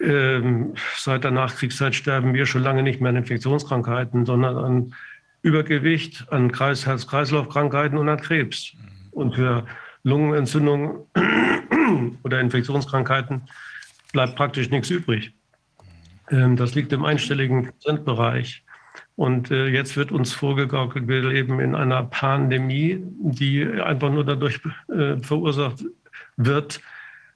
ähm, 0.00 0.72
seit 0.96 1.24
der 1.24 1.30
Nachkriegszeit 1.30 1.94
sterben 1.94 2.32
wir 2.32 2.46
schon 2.46 2.62
lange 2.62 2.82
nicht 2.82 3.02
mehr 3.02 3.10
an 3.10 3.16
Infektionskrankheiten, 3.16 4.24
sondern 4.24 4.56
an 4.56 4.94
Übergewicht, 5.46 6.26
an 6.32 6.50
Kreis 6.50 6.86
Herz-Kreislauf-Krankheiten 6.86 7.96
und 7.96 8.08
an 8.08 8.20
Krebs. 8.20 8.72
Und 9.12 9.36
für 9.36 9.64
Lungenentzündungen 10.02 11.06
oder 12.24 12.40
Infektionskrankheiten 12.40 13.42
bleibt 14.12 14.34
praktisch 14.34 14.70
nichts 14.70 14.90
übrig. 14.90 15.32
Ähm, 16.32 16.56
das 16.56 16.74
liegt 16.74 16.92
im 16.92 17.04
einstelligen 17.04 17.68
Prozentbereich. 17.68 18.64
Und 19.14 19.52
äh, 19.52 19.68
jetzt 19.68 19.96
wird 19.96 20.10
uns 20.10 20.32
vorgegaukelt, 20.32 21.06
wir 21.06 21.22
leben 21.22 21.60
in 21.60 21.76
einer 21.76 22.02
Pandemie, 22.02 22.98
die 23.00 23.64
einfach 23.64 24.10
nur 24.10 24.24
dadurch 24.24 24.58
äh, 24.88 25.16
verursacht 25.18 25.84
wird, 26.36 26.80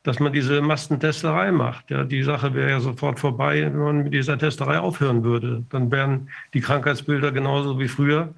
dass 0.02 0.18
man 0.18 0.32
diese 0.32 0.62
Massentesterei 0.62 1.52
macht. 1.52 1.90
Ja, 1.90 2.04
die 2.04 2.22
Sache 2.22 2.54
wäre 2.54 2.70
ja 2.70 2.80
sofort 2.80 3.20
vorbei, 3.20 3.62
wenn 3.62 3.78
man 3.78 4.02
mit 4.04 4.14
dieser 4.14 4.38
Testerei 4.38 4.78
aufhören 4.78 5.24
würde. 5.24 5.64
Dann 5.68 5.90
wären 5.90 6.30
die 6.54 6.60
Krankheitsbilder 6.60 7.32
genauso 7.32 7.78
wie 7.78 7.88
früher. 7.88 8.34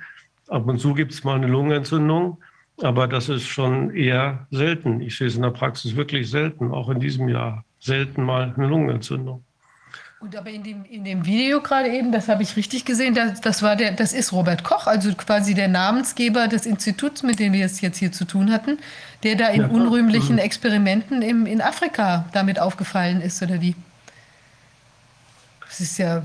Ab 0.49 0.67
und 0.67 0.79
zu 0.79 0.95
gibt 0.95 1.13
es 1.13 1.23
mal 1.23 1.37
eine 1.37 1.47
Lungenentzündung, 1.47 2.39
aber 2.83 3.07
das 3.07 3.29
ist 3.29 3.47
schon 3.47 3.95
eher 3.95 4.47
selten. 4.51 5.01
Ich 5.01 5.17
sehe 5.17 5.29
es 5.29 5.37
in 5.37 5.43
der 5.43 5.51
Praxis 5.51 5.95
wirklich 5.95 6.29
selten, 6.29 6.73
auch 6.73 6.89
in 6.89 6.99
diesem 6.99 7.29
Jahr. 7.29 7.65
Selten 7.79 8.25
mal 8.25 8.53
eine 8.57 8.67
Lungenentzündung. 8.67 9.45
Und 10.23 10.37
aber 10.37 10.51
in 10.51 10.63
dem, 10.63 10.85
in 10.85 11.03
dem 11.03 11.27
Video 11.27 11.61
gerade 11.61 11.89
eben, 11.89 12.13
das 12.13 12.29
habe 12.29 12.45
ich 12.45 12.55
richtig 12.55 12.85
gesehen, 12.85 13.13
das, 13.13 13.41
das, 13.41 13.61
war 13.61 13.75
der, 13.75 13.91
das 13.91 14.13
ist 14.13 14.33
Robert 14.33 14.63
Koch, 14.63 14.87
also 14.87 15.13
quasi 15.15 15.53
der 15.53 15.67
Namensgeber 15.67 16.47
des 16.47 16.65
Instituts, 16.65 17.25
mit 17.25 17.41
dem 17.41 17.53
wir 17.53 17.67
es 17.67 17.81
jetzt 17.81 17.99
hier 17.99 18.13
zu 18.13 18.25
tun 18.25 18.53
hatten, 18.53 18.79
der 19.25 19.35
da 19.35 19.49
in 19.49 19.63
ja, 19.63 19.67
unrühmlichen 19.67 20.37
mhm. 20.37 20.43
Experimenten 20.43 21.23
im, 21.23 21.45
in 21.45 21.61
Afrika 21.61 22.27
damit 22.33 22.61
aufgefallen 22.61 23.21
ist, 23.21 23.43
oder 23.43 23.61
wie? 23.61 23.75
Das 25.67 25.81
ist 25.81 25.99
ja. 25.99 26.25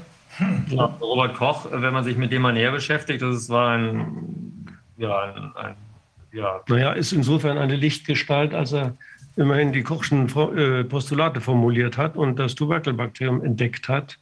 ja 0.68 0.86
Robert 1.02 1.36
Koch, 1.36 1.66
wenn 1.72 1.92
man 1.92 2.04
sich 2.04 2.18
mit 2.18 2.32
dem 2.32 2.44
mal 2.44 2.54
näher 2.54 2.72
beschäftigt, 2.72 3.24
das 3.24 3.50
war 3.50 3.72
ein, 3.72 4.68
ja, 4.98 5.24
ein, 5.24 5.52
ein 5.56 5.76
ja. 6.34 6.62
Naja, 6.68 6.92
ist 6.92 7.14
insofern 7.14 7.58
eine 7.58 7.76
Lichtgestalt, 7.76 8.54
als 8.54 8.74
er 8.74 8.96
immerhin 9.38 9.72
die 9.72 9.84
Kochschen 9.84 10.28
äh, 10.28 10.84
Postulate 10.84 11.40
formuliert 11.40 11.98
hat 11.98 12.18
und 12.18 12.38
das 12.38 12.56
Tuberkelbakterium 12.56 13.44
entdeckt 13.44 13.88
hat. 13.88 14.18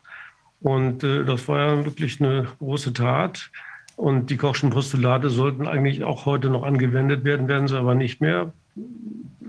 Und 0.62 1.04
äh, 1.04 1.24
das 1.24 1.48
war 1.48 1.60
ja 1.60 1.86
wirklich 1.86 2.22
eine 2.22 2.48
große 2.60 2.94
Tat. 2.94 3.50
Und 3.96 4.30
die 4.30 4.38
Kochschen 4.38 4.70
Postulate 4.70 5.30
sollten 5.30 5.68
eigentlich 5.68 6.04
auch 6.04 6.26
heute 6.26 6.50
noch 6.50 6.64
angewendet 6.64 7.24
werden, 7.24 7.48
werden 7.48 7.68
sie 7.68 7.78
aber 7.78 7.96
nicht 7.96 8.20
mehr. 8.20 8.54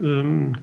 Ähm, 0.00 0.56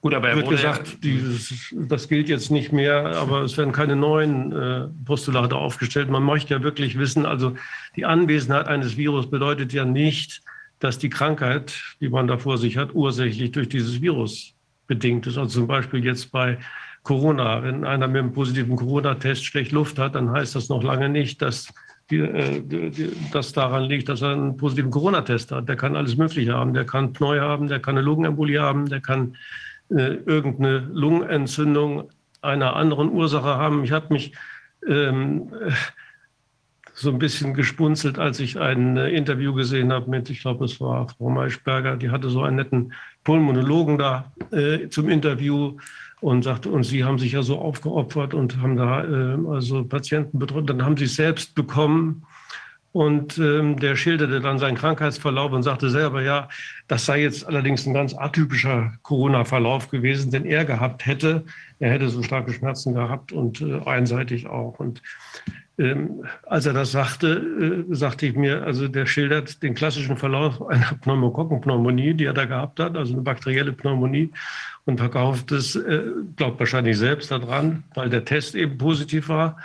Gut, 0.00 0.14
aber 0.14 0.30
er 0.30 0.36
wird 0.36 0.48
gesagt, 0.48 1.04
dieses, 1.04 1.72
das 1.72 2.08
gilt 2.08 2.28
jetzt 2.28 2.50
nicht 2.50 2.72
mehr, 2.72 3.16
aber 3.16 3.42
es 3.42 3.56
werden 3.56 3.72
keine 3.72 3.94
neuen 3.94 4.50
äh, 4.50 4.88
Postulate 5.04 5.54
aufgestellt. 5.54 6.10
Man 6.10 6.24
möchte 6.24 6.54
ja 6.54 6.62
wirklich 6.62 6.98
wissen, 6.98 7.24
also 7.24 7.54
die 7.94 8.04
Anwesenheit 8.04 8.66
eines 8.66 8.96
Virus 8.96 9.30
bedeutet 9.30 9.72
ja 9.72 9.84
nicht, 9.84 10.42
dass 10.82 10.98
die 10.98 11.10
Krankheit, 11.10 11.80
die 12.00 12.08
man 12.08 12.26
da 12.26 12.38
vor 12.38 12.58
sich 12.58 12.76
hat, 12.76 12.94
ursächlich 12.94 13.52
durch 13.52 13.68
dieses 13.68 14.00
Virus 14.02 14.54
bedingt 14.88 15.26
ist. 15.28 15.38
Also 15.38 15.60
zum 15.60 15.68
Beispiel 15.68 16.04
jetzt 16.04 16.32
bei 16.32 16.58
Corona. 17.04 17.62
Wenn 17.62 17.84
einer 17.84 18.08
mit 18.08 18.20
einem 18.20 18.32
positiven 18.32 18.74
Corona-Test 18.74 19.44
schlecht 19.44 19.70
Luft 19.70 19.98
hat, 19.98 20.16
dann 20.16 20.30
heißt 20.32 20.56
das 20.56 20.68
noch 20.68 20.82
lange 20.82 21.08
nicht, 21.08 21.40
dass 21.40 21.72
äh, 22.10 22.62
das 23.32 23.52
daran 23.52 23.84
liegt, 23.84 24.08
dass 24.08 24.22
er 24.22 24.32
einen 24.32 24.56
positiven 24.56 24.90
Corona-Test 24.90 25.52
hat. 25.52 25.68
Der 25.68 25.76
kann 25.76 25.94
alles 25.94 26.16
Mögliche 26.16 26.54
haben. 26.54 26.74
Der 26.74 26.84
kann 26.84 27.12
Pneu 27.12 27.38
haben, 27.38 27.68
der 27.68 27.78
kann 27.78 27.96
eine 27.96 28.04
Lungenembolie 28.04 28.60
haben, 28.60 28.88
der 28.88 29.00
kann 29.00 29.36
äh, 29.90 30.14
irgendeine 30.26 30.78
Lungenentzündung 30.92 32.10
einer 32.40 32.74
anderen 32.74 33.10
Ursache 33.10 33.56
haben. 33.56 33.84
Ich 33.84 33.92
habe 33.92 34.12
mich 34.12 34.32
ähm, 34.88 35.52
so 37.02 37.10
ein 37.10 37.18
bisschen 37.18 37.54
gespunzelt, 37.54 38.18
als 38.18 38.40
ich 38.40 38.58
ein 38.58 38.96
äh, 38.96 39.10
Interview 39.10 39.52
gesehen 39.52 39.92
habe 39.92 40.08
mit, 40.08 40.30
ich 40.30 40.40
glaube, 40.40 40.64
es 40.64 40.80
war 40.80 41.08
Frau 41.08 41.28
Maischberger, 41.28 41.96
die 41.96 42.10
hatte 42.10 42.30
so 42.30 42.42
einen 42.42 42.56
netten 42.56 42.92
Pulmonologen 43.24 43.98
da 43.98 44.32
äh, 44.50 44.88
zum 44.88 45.08
Interview 45.08 45.76
und 46.20 46.44
sagte, 46.44 46.70
und 46.70 46.84
Sie 46.84 47.04
haben 47.04 47.18
sich 47.18 47.32
ja 47.32 47.42
so 47.42 47.58
aufgeopfert 47.58 48.32
und 48.32 48.56
haben 48.62 48.76
da 48.76 49.04
äh, 49.04 49.36
also 49.50 49.84
Patienten 49.84 50.38
betreut. 50.38 50.70
Dann 50.70 50.84
haben 50.84 50.96
Sie 50.96 51.04
es 51.04 51.16
selbst 51.16 51.54
bekommen. 51.54 52.24
Und 52.92 53.38
ähm, 53.38 53.80
der 53.80 53.96
schilderte 53.96 54.40
dann 54.40 54.58
seinen 54.58 54.76
Krankheitsverlauf 54.76 55.50
und 55.52 55.62
sagte 55.62 55.88
selber, 55.88 56.22
ja, 56.22 56.48
das 56.88 57.06
sei 57.06 57.22
jetzt 57.22 57.46
allerdings 57.46 57.86
ein 57.86 57.94
ganz 57.94 58.14
atypischer 58.14 58.92
Corona-Verlauf 59.02 59.88
gewesen, 59.88 60.30
den 60.30 60.44
er 60.44 60.66
gehabt 60.66 61.06
hätte. 61.06 61.44
Er 61.78 61.90
hätte 61.90 62.10
so 62.10 62.22
starke 62.22 62.52
Schmerzen 62.52 62.92
gehabt 62.92 63.32
und 63.32 63.62
äh, 63.62 63.80
einseitig 63.86 64.46
auch. 64.46 64.78
Und 64.78 65.02
ähm, 65.78 66.24
als 66.46 66.66
er 66.66 66.74
das 66.74 66.92
sagte, 66.92 67.86
äh, 67.90 67.94
sagte 67.94 68.26
ich 68.26 68.36
mir, 68.36 68.62
also 68.62 68.88
der 68.88 69.06
schildert 69.06 69.62
den 69.62 69.74
klassischen 69.74 70.16
Verlauf 70.16 70.66
einer 70.68 70.92
Pneumokokkenpneumonie, 71.00 72.14
die 72.14 72.26
er 72.26 72.34
da 72.34 72.44
gehabt 72.44 72.78
hat, 72.78 72.96
also 72.96 73.14
eine 73.14 73.22
bakterielle 73.22 73.72
Pneumonie 73.72 74.30
und 74.84 74.98
verkauft 74.98 75.50
es, 75.52 75.74
äh, 75.76 76.02
glaubt 76.36 76.58
wahrscheinlich 76.60 76.98
selbst 76.98 77.30
daran, 77.30 77.84
weil 77.94 78.10
der 78.10 78.24
Test 78.24 78.54
eben 78.54 78.76
positiv 78.76 79.28
war. 79.28 79.56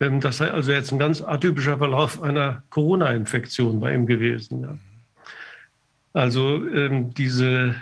Ähm, 0.00 0.20
das 0.20 0.38
sei 0.38 0.50
also 0.50 0.72
jetzt 0.72 0.92
ein 0.92 0.98
ganz 0.98 1.22
atypischer 1.22 1.78
Verlauf 1.78 2.22
einer 2.22 2.62
Corona-Infektion 2.70 3.78
bei 3.78 3.94
ihm 3.94 4.06
gewesen. 4.06 4.62
Ja. 4.62 4.78
Also 6.12 6.66
ähm, 6.66 7.14
diese 7.14 7.76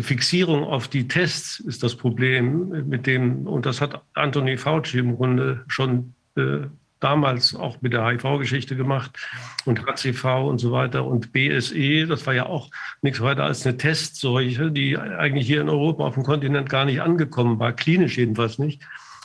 Fixierung 0.00 0.64
auf 0.64 0.88
die 0.88 1.08
Tests 1.08 1.60
ist 1.60 1.82
das 1.82 1.94
Problem, 1.94 2.88
mit 2.88 3.06
dem, 3.06 3.46
und 3.46 3.66
das 3.66 3.80
hat 3.80 4.02
Anthony 4.14 4.56
Fauci 4.56 4.98
im 4.98 5.16
Grunde 5.16 5.64
schon 5.66 6.14
äh, 6.36 6.66
damals 7.02 7.54
auch 7.54 7.82
mit 7.82 7.92
der 7.92 8.06
HIV-Geschichte 8.06 8.76
gemacht 8.76 9.18
und 9.64 9.84
HCV 9.84 10.24
und 10.24 10.58
so 10.58 10.72
weiter. 10.72 11.04
Und 11.04 11.32
BSE, 11.32 12.06
das 12.06 12.26
war 12.26 12.34
ja 12.34 12.46
auch 12.46 12.70
nichts 13.02 13.20
weiter 13.20 13.44
als 13.44 13.66
eine 13.66 13.76
Testseuche, 13.76 14.70
die 14.70 14.96
eigentlich 14.96 15.46
hier 15.46 15.60
in 15.60 15.68
Europa 15.68 16.04
auf 16.04 16.14
dem 16.14 16.22
Kontinent 16.22 16.70
gar 16.70 16.84
nicht 16.84 17.00
angekommen 17.00 17.58
war, 17.58 17.72
klinisch 17.72 18.18
jedenfalls 18.18 18.58
nicht, 18.58 18.82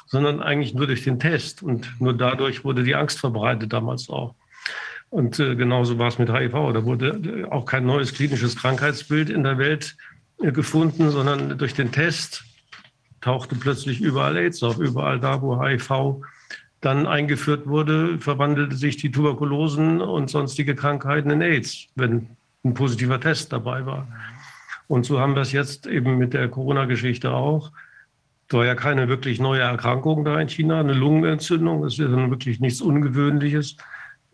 sondern 0.07 0.41
eigentlich 0.41 0.73
nur 0.73 0.87
durch 0.87 1.03
den 1.03 1.19
Test. 1.19 1.61
Und 1.61 1.89
nur 1.99 2.13
dadurch 2.13 2.63
wurde 2.63 2.83
die 2.83 2.95
Angst 2.95 3.19
verbreitet 3.19 3.73
damals 3.73 4.09
auch. 4.09 4.33
Und 5.09 5.39
äh, 5.39 5.55
genauso 5.55 5.97
war 5.99 6.07
es 6.07 6.17
mit 6.17 6.31
HIV. 6.31 6.51
Da 6.73 6.83
wurde 6.83 7.47
auch 7.49 7.65
kein 7.65 7.85
neues 7.85 8.13
klinisches 8.13 8.55
Krankheitsbild 8.55 9.29
in 9.29 9.43
der 9.43 9.57
Welt 9.57 9.95
äh, 10.41 10.51
gefunden, 10.51 11.11
sondern 11.11 11.57
durch 11.57 11.73
den 11.73 11.91
Test 11.91 12.43
tauchte 13.21 13.55
plötzlich 13.55 14.01
überall 14.01 14.35
AIDS 14.37 14.63
auf, 14.63 14.79
überall 14.79 15.19
da, 15.19 15.41
wo 15.41 15.61
HIV 15.61 16.21
dann 16.87 17.05
eingeführt 17.05 17.67
wurde, 17.67 18.17
verwandelte 18.17 18.77
sich 18.77 18.95
die 18.95 19.11
Tuberkulosen 19.11 19.99
und 19.99 20.29
sonstige 20.29 20.73
Krankheiten 20.73 21.29
in 21.29 21.41
AIDS, 21.41 21.87
wenn 21.95 22.29
ein 22.63 22.73
positiver 22.73 23.19
Test 23.19 23.51
dabei 23.51 23.85
war. 23.85 24.07
Und 24.87 25.05
so 25.05 25.19
haben 25.19 25.35
wir 25.35 25.41
es 25.41 25.51
jetzt 25.51 25.85
eben 25.85 26.17
mit 26.17 26.33
der 26.33 26.47
Corona-Geschichte 26.47 27.33
auch. 27.33 27.73
Es 28.47 28.53
war 28.53 28.65
ja 28.65 28.73
keine 28.73 29.09
wirklich 29.09 29.41
neue 29.41 29.59
Erkrankung 29.59 30.23
da 30.23 30.39
in 30.39 30.47
China, 30.47 30.79
eine 30.79 30.93
Lungenentzündung. 30.93 31.81
Das 31.81 31.93
ist 31.93 31.99
ja 31.99 32.09
wirklich 32.29 32.61
nichts 32.61 32.79
Ungewöhnliches. 32.79 33.75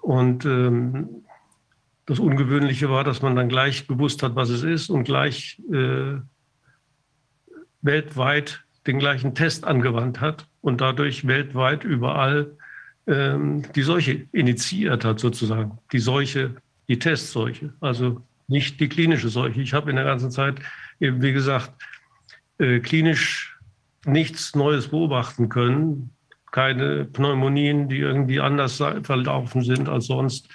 Und 0.01 0.45
ähm, 0.45 1.23
das 2.05 2.19
Ungewöhnliche 2.19 2.87
war, 2.87 3.03
dass 3.03 3.23
man 3.23 3.35
dann 3.35 3.49
gleich 3.49 3.87
gewusst 3.87 4.21
hat, 4.21 4.35
was 4.35 4.49
es 4.49 4.61
ist 4.61 4.91
und 4.91 5.05
gleich 5.05 5.59
äh, 5.71 6.17
weltweit 7.81 8.63
den 8.87 8.99
gleichen 8.99 9.35
Test 9.35 9.63
angewandt 9.65 10.21
hat 10.21 10.47
und 10.61 10.81
dadurch 10.81 11.25
weltweit 11.27 11.83
überall 11.83 12.57
ähm, 13.07 13.63
die 13.75 13.81
Seuche 13.83 14.25
initiiert 14.31 15.05
hat, 15.05 15.19
sozusagen. 15.19 15.77
Die 15.91 15.99
Seuche, 15.99 16.55
die 16.87 16.99
Testseuche, 16.99 17.73
also 17.79 18.21
nicht 18.47 18.79
die 18.79 18.89
klinische 18.89 19.29
Seuche. 19.29 19.61
Ich 19.61 19.73
habe 19.73 19.89
in 19.89 19.95
der 19.95 20.05
ganzen 20.05 20.31
Zeit 20.31 20.59
eben, 20.99 21.21
wie 21.21 21.33
gesagt, 21.33 21.71
äh, 22.59 22.79
klinisch 22.79 23.57
nichts 24.05 24.55
Neues 24.55 24.89
beobachten 24.89 25.49
können. 25.49 26.11
Keine 26.51 27.05
Pneumonien, 27.05 27.89
die 27.89 27.97
irgendwie 27.97 28.39
anders 28.39 28.77
verlaufen 29.03 29.63
sind 29.63 29.89
als 29.89 30.05
sonst, 30.05 30.49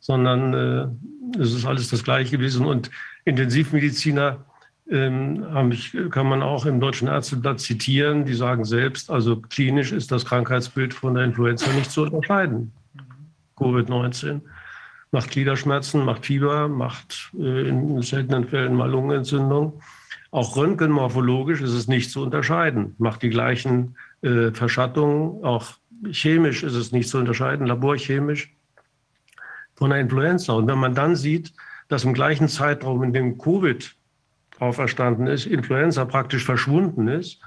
sondern 0.00 0.54
äh, 0.54 1.38
es 1.40 1.52
ist 1.52 1.66
alles 1.66 1.90
das 1.90 2.04
Gleiche 2.04 2.36
gewesen. 2.38 2.64
Und 2.64 2.90
Intensivmediziner 3.24 4.44
ähm, 4.90 5.70
ich, 5.72 5.96
kann 6.10 6.26
man 6.26 6.42
auch 6.42 6.66
im 6.66 6.80
Deutschen 6.80 7.08
Ärzteblatt 7.08 7.60
zitieren. 7.60 8.24
Die 8.24 8.34
sagen 8.34 8.64
selbst, 8.64 9.10
also 9.10 9.40
klinisch 9.40 9.92
ist 9.92 10.12
das 10.12 10.24
Krankheitsbild 10.24 10.94
von 10.94 11.14
der 11.14 11.24
Influenza 11.24 11.72
nicht 11.72 11.90
zu 11.90 12.02
unterscheiden. 12.02 12.72
Covid-19 13.56 14.40
macht 15.10 15.30
Gliederschmerzen, 15.30 16.04
macht 16.04 16.26
Fieber, 16.26 16.68
macht 16.68 17.32
äh, 17.38 17.68
in 17.68 18.02
seltenen 18.02 18.48
Fällen 18.48 18.74
mal 18.74 18.90
Lungenentzündung. 18.90 19.80
Auch 20.30 20.56
röntgenmorphologisch 20.56 21.60
ist 21.60 21.72
es 21.72 21.86
nicht 21.86 22.10
zu 22.10 22.22
unterscheiden, 22.22 22.96
macht 22.98 23.22
die 23.22 23.30
gleichen 23.30 23.96
äh, 24.22 24.50
Verschattungen. 24.50 25.44
Auch 25.44 25.74
chemisch 26.10 26.64
ist 26.64 26.74
es 26.74 26.90
nicht 26.90 27.08
zu 27.08 27.18
unterscheiden, 27.18 27.66
laborchemisch 27.66 28.52
von 29.76 29.90
der 29.90 30.00
Influenza. 30.00 30.52
Und 30.54 30.66
wenn 30.66 30.78
man 30.78 30.94
dann 30.94 31.14
sieht, 31.14 31.52
dass 31.88 32.04
im 32.04 32.14
gleichen 32.14 32.48
Zeitraum, 32.48 33.02
in 33.04 33.12
dem 33.12 33.38
Covid 33.38 33.94
auferstanden 34.64 35.26
ist, 35.26 35.46
Influenza 35.46 36.04
praktisch 36.04 36.44
verschwunden 36.44 37.08
ist, 37.08 37.40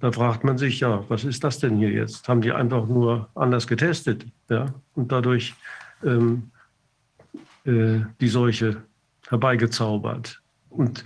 da 0.00 0.12
fragt 0.12 0.44
man 0.44 0.58
sich, 0.58 0.80
ja, 0.80 1.04
was 1.08 1.24
ist 1.24 1.42
das 1.42 1.58
denn 1.58 1.76
hier 1.76 1.90
jetzt? 1.90 2.28
Haben 2.28 2.42
die 2.42 2.52
einfach 2.52 2.86
nur 2.86 3.28
anders 3.34 3.66
getestet 3.66 4.26
ja, 4.50 4.66
und 4.94 5.10
dadurch 5.10 5.54
ähm, 6.04 6.50
äh, 7.64 8.00
die 8.20 8.28
Seuche 8.28 8.82
herbeigezaubert? 9.28 10.42
Und 10.68 11.04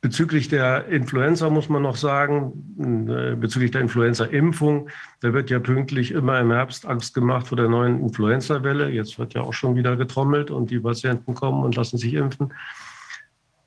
bezüglich 0.00 0.48
der 0.48 0.88
Influenza 0.88 1.48
muss 1.48 1.68
man 1.68 1.82
noch 1.82 1.96
sagen, 1.96 3.06
äh, 3.08 3.36
bezüglich 3.36 3.70
der 3.70 3.82
Influenza-Impfung, 3.82 4.88
da 5.20 5.32
wird 5.32 5.48
ja 5.48 5.60
pünktlich 5.60 6.10
immer 6.10 6.40
im 6.40 6.50
Herbst 6.50 6.84
Angst 6.86 7.14
gemacht 7.14 7.46
vor 7.46 7.56
der 7.56 7.68
neuen 7.68 8.00
Influenza-Welle. 8.00 8.90
Jetzt 8.90 9.20
wird 9.20 9.34
ja 9.34 9.42
auch 9.42 9.52
schon 9.52 9.76
wieder 9.76 9.96
getrommelt 9.96 10.50
und 10.50 10.70
die 10.70 10.80
Patienten 10.80 11.34
kommen 11.34 11.62
und 11.62 11.76
lassen 11.76 11.98
sich 11.98 12.14
impfen. 12.14 12.52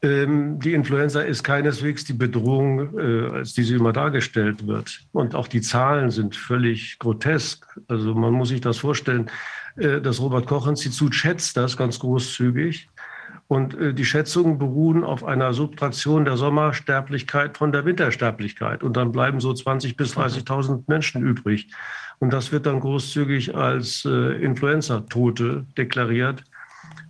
Ähm, 0.05 0.59
die 0.59 0.75
Influenza 0.75 1.21
ist 1.21 1.43
keineswegs 1.43 2.05
die 2.05 2.13
Bedrohung, 2.13 2.95
äh, 2.99 3.37
als 3.37 3.53
die 3.53 3.63
sie 3.63 3.73
immer 3.73 3.91
dargestellt 3.91 4.67
wird. 4.67 4.99
Und 5.13 5.33
auch 5.33 5.47
die 5.47 5.61
Zahlen 5.61 6.11
sind 6.11 6.35
völlig 6.35 6.99
grotesk. 6.99 7.65
Also 7.87 8.13
man 8.13 8.33
muss 8.33 8.49
sich 8.49 8.61
das 8.61 8.77
vorstellen. 8.77 9.31
Äh, 9.77 10.01
das 10.01 10.21
Robert 10.21 10.45
Koch 10.45 10.67
Institut 10.67 11.15
schätzt 11.15 11.57
das 11.57 11.75
ganz 11.75 11.97
großzügig. 11.97 12.87
Und 13.47 13.73
äh, 13.79 13.95
die 13.95 14.05
Schätzungen 14.05 14.59
beruhen 14.59 15.03
auf 15.03 15.23
einer 15.23 15.53
Subtraktion 15.53 16.23
der 16.23 16.37
Sommersterblichkeit 16.37 17.57
von 17.57 17.71
der 17.71 17.85
Wintersterblichkeit. 17.85 18.83
Und 18.83 18.97
dann 18.97 19.11
bleiben 19.11 19.39
so 19.39 19.49
20.000 19.49 19.97
bis 19.97 20.15
30.000 20.15 20.83
Menschen 20.85 21.23
übrig. 21.23 21.67
Und 22.19 22.31
das 22.31 22.51
wird 22.51 22.67
dann 22.67 22.79
großzügig 22.79 23.55
als 23.55 24.05
Influenza-Tote 24.05 25.65
deklariert. 25.77 26.43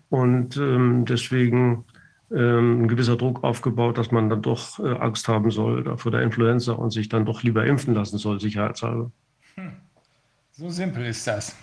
Und 0.09 0.57
ähm, 0.57 1.05
deswegen 1.05 1.85
ein 2.31 2.87
gewisser 2.87 3.17
Druck 3.17 3.43
aufgebaut, 3.43 3.97
dass 3.97 4.11
man 4.11 4.29
dann 4.29 4.41
doch 4.41 4.79
äh, 4.79 4.97
Angst 4.97 5.27
haben 5.27 5.51
soll 5.51 5.97
vor 5.97 6.11
der 6.11 6.21
Influenza 6.21 6.73
und 6.73 6.91
sich 6.91 7.07
dann 7.09 7.25
doch 7.25 7.43
lieber 7.43 7.65
impfen 7.65 7.93
lassen 7.93 8.17
soll, 8.17 8.39
sicherheitshalber. 8.39 9.11
Hm. 9.55 9.73
So 10.51 10.69
simpel 10.69 11.05
ist 11.05 11.27
das. 11.27 11.55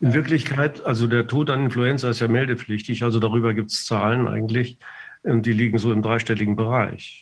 In 0.00 0.12
Wirklichkeit, 0.14 0.84
also 0.84 1.06
der 1.06 1.28
Tod 1.28 1.48
an 1.48 1.64
Influenza 1.64 2.10
ist 2.10 2.20
ja 2.20 2.28
meldepflichtig, 2.28 3.04
also 3.04 3.20
darüber 3.20 3.54
gibt 3.54 3.70
es 3.70 3.86
Zahlen 3.86 4.26
eigentlich, 4.26 4.78
ähm, 5.24 5.42
die 5.42 5.52
liegen 5.52 5.78
so 5.78 5.92
im 5.92 6.02
dreistelligen 6.02 6.56
Bereich. 6.56 7.21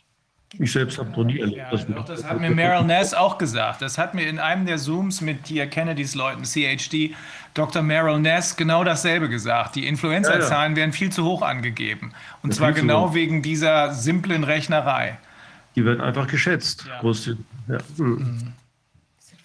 Ich 0.58 0.72
selbst 0.72 0.98
habe 0.98 1.10
noch 1.10 1.24
nie 1.24 1.38
erlebt. 1.38 1.58
Ja, 1.58 1.70
das, 1.70 1.86
das 2.06 2.24
hat 2.24 2.40
mir 2.40 2.50
Meryl 2.50 2.84
Ness 2.84 3.14
auch 3.14 3.38
gesagt. 3.38 3.82
Das 3.82 3.98
hat 3.98 4.14
mir 4.14 4.26
in 4.26 4.40
einem 4.40 4.66
der 4.66 4.78
Zooms 4.78 5.20
mit 5.20 5.46
hier 5.46 5.68
Kennedys 5.68 6.16
Leuten, 6.16 6.42
CHD, 6.42 7.14
Dr. 7.54 7.82
Meryl 7.82 8.18
Ness 8.18 8.56
genau 8.56 8.82
dasselbe 8.82 9.28
gesagt. 9.28 9.76
Die 9.76 9.86
Influenza-Zahlen 9.86 10.72
ja, 10.72 10.76
ja. 10.76 10.76
werden 10.76 10.92
viel 10.92 11.12
zu 11.12 11.24
hoch 11.24 11.42
angegeben. 11.42 12.12
Und 12.42 12.50
ja, 12.50 12.56
zwar 12.56 12.72
genau 12.72 13.14
wegen 13.14 13.42
dieser 13.42 13.94
simplen 13.94 14.42
Rechnerei. 14.42 15.18
Die 15.76 15.84
werden 15.84 16.00
einfach 16.00 16.26
geschätzt. 16.26 16.84
Ja. 16.88 17.78
Mhm. 17.96 18.52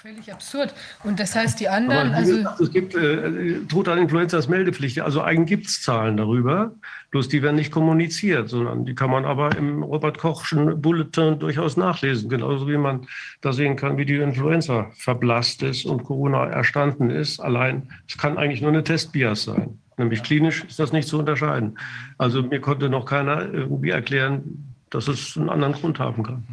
Völlig 0.06 0.32
absurd. 0.32 0.72
Und 1.04 1.20
das 1.20 1.34
heißt, 1.34 1.60
die 1.60 1.68
anderen. 1.68 2.10
Aber, 2.10 2.18
also 2.18 2.36
gesagt, 2.36 2.62
es 2.62 2.72
gibt 2.72 2.94
äh, 2.94 3.58
Tod 3.68 3.88
an 3.88 3.98
Influenza 3.98 4.38
ist 4.38 4.48
Meldepflicht. 4.48 5.02
Also 5.02 5.24
eigentlich 5.24 5.48
gibt 5.48 5.66
es 5.66 5.82
Zahlen 5.82 6.18
darüber, 6.18 6.74
bloß 7.10 7.28
die 7.28 7.42
werden 7.42 7.56
nicht 7.56 7.72
kommuniziert, 7.72 8.50
sondern 8.50 8.86
die 8.86 8.94
kann 8.94 9.10
man 9.10 9.26
aber 9.26 9.58
im 9.58 9.82
Robert-Kochschen 9.82 10.80
Bulletin 10.80 11.40
durchaus 11.40 11.76
nachlesen. 11.76 12.30
Genauso 12.30 12.68
wie 12.68 12.78
man 12.78 13.08
da 13.42 13.52
sehen 13.52 13.78
kann, 13.78 13.98
wie 13.98 14.06
die 14.06 14.18
Influenza 14.18 14.92
verblasst 14.96 15.64
ist 15.64 15.88
und 15.88 16.04
Corona 16.04 16.46
erstanden 16.50 17.10
ist. 17.10 17.40
Allein, 17.40 17.90
es 18.08 18.16
kann 18.16 18.38
eigentlich 18.38 18.62
nur 18.62 18.70
eine 18.70 18.84
Testbias 18.84 19.46
sein. 19.46 19.80
Nämlich 19.98 20.22
klinisch 20.22 20.66
ist 20.66 20.78
das 20.78 20.94
nicht 20.94 21.08
zu 21.08 21.18
unterscheiden. 21.18 21.80
Also 22.20 22.44
mir 22.44 22.62
konnte 22.62 22.90
noch 22.90 23.06
keiner 23.06 23.52
irgendwie 23.52 23.90
erklären, 23.90 24.72
dass 24.92 25.08
es 25.08 25.36
einen 25.36 25.50
anderen 25.50 25.74
Grund 25.74 25.98
haben 25.98 26.22
kann. 26.22 26.44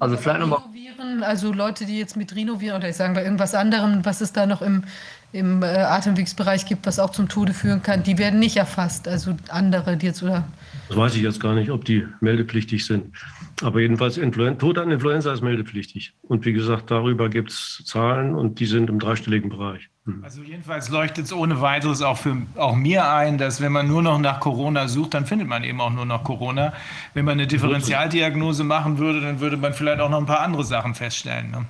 Also 0.00 0.16
vielleicht 0.16 0.40
nochmal. 0.40 0.62
Rhinoviren, 0.98 1.22
also 1.22 1.52
Leute, 1.52 1.86
die 1.86 1.98
jetzt 1.98 2.16
mit 2.16 2.34
Rhinoviren 2.34 2.76
oder 2.76 2.88
ich 2.88 2.96
sagen 2.96 3.14
wir 3.14 3.22
irgendwas 3.22 3.54
anderem, 3.54 4.04
was 4.04 4.20
es 4.20 4.32
da 4.32 4.46
noch 4.46 4.62
im, 4.62 4.84
im 5.32 5.62
äh, 5.62 5.66
Atemwegsbereich 5.66 6.66
gibt, 6.66 6.86
was 6.86 6.98
auch 6.98 7.10
zum 7.10 7.28
Tode 7.28 7.52
führen 7.52 7.82
kann, 7.82 8.02
die 8.02 8.18
werden 8.18 8.38
nicht 8.40 8.56
erfasst. 8.56 9.08
Also 9.08 9.36
andere, 9.48 9.96
die 9.96 10.06
jetzt 10.06 10.22
oder. 10.22 10.44
Das 10.88 10.96
weiß 10.96 11.14
ich 11.16 11.22
jetzt 11.22 11.40
gar 11.40 11.54
nicht, 11.54 11.70
ob 11.70 11.84
die 11.84 12.06
meldepflichtig 12.20 12.84
sind. 12.84 13.16
Aber 13.62 13.80
jedenfalls 13.80 14.16
Influen 14.16 14.58
Tod 14.58 14.78
an 14.78 14.90
Influenza 14.90 15.32
ist 15.32 15.42
meldepflichtig. 15.42 16.14
Und 16.22 16.44
wie 16.44 16.52
gesagt, 16.52 16.90
darüber 16.90 17.28
gibt 17.28 17.50
es 17.50 17.82
Zahlen 17.84 18.34
und 18.34 18.60
die 18.60 18.66
sind 18.66 18.88
im 18.88 18.98
dreistelligen 18.98 19.50
Bereich. 19.50 19.88
Hm. 20.08 20.24
Also 20.24 20.42
jedenfalls 20.42 20.88
leuchtet 20.88 21.26
es 21.26 21.32
ohne 21.32 21.60
weiteres 21.60 22.00
auch 22.00 22.16
für 22.16 22.36
auch 22.56 22.74
mir 22.74 23.10
ein, 23.10 23.36
dass 23.36 23.60
wenn 23.60 23.72
man 23.72 23.86
nur 23.86 24.02
noch 24.02 24.18
nach 24.18 24.40
Corona 24.40 24.88
sucht, 24.88 25.14
dann 25.14 25.26
findet 25.26 25.48
man 25.48 25.64
eben 25.64 25.80
auch 25.80 25.90
nur 25.90 26.06
noch 26.06 26.24
Corona. 26.24 26.72
Wenn 27.12 27.26
man 27.26 27.32
eine 27.32 27.46
Differentialdiagnose 27.46 28.64
machen 28.64 28.98
würde, 28.98 29.20
dann 29.20 29.40
würde 29.40 29.58
man 29.58 29.74
vielleicht 29.74 30.00
auch 30.00 30.08
noch 30.08 30.18
ein 30.18 30.26
paar 30.26 30.40
andere 30.40 30.64
Sachen 30.64 30.94
feststellen. 30.94 31.50
Ne? 31.50 31.66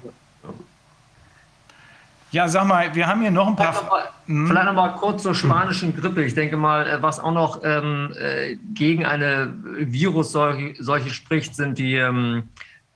Ja, 2.30 2.46
sag 2.46 2.66
mal, 2.66 2.94
wir 2.94 3.06
haben 3.06 3.22
hier 3.22 3.30
noch 3.30 3.48
ein 3.48 3.56
paar. 3.56 3.72
Vielleicht 3.72 3.84
nochmal 3.84 4.08
Hm? 4.28 4.46
vielleicht 4.46 4.66
noch 4.66 4.74
mal 4.74 4.88
kurz 4.90 5.22
zur 5.22 5.34
spanischen 5.34 5.96
Grippe. 5.96 6.22
Ich 6.22 6.34
denke 6.34 6.58
mal, 6.58 6.86
äh, 6.86 7.02
was 7.02 7.18
auch 7.18 7.32
noch 7.32 7.60
ähm, 7.64 8.12
äh, 8.20 8.56
gegen 8.74 9.06
eine 9.06 9.54
Virusseuche 9.78 11.10
spricht, 11.10 11.54
sind 11.56 11.78
die, 11.78 11.94
ähm, 11.94 12.42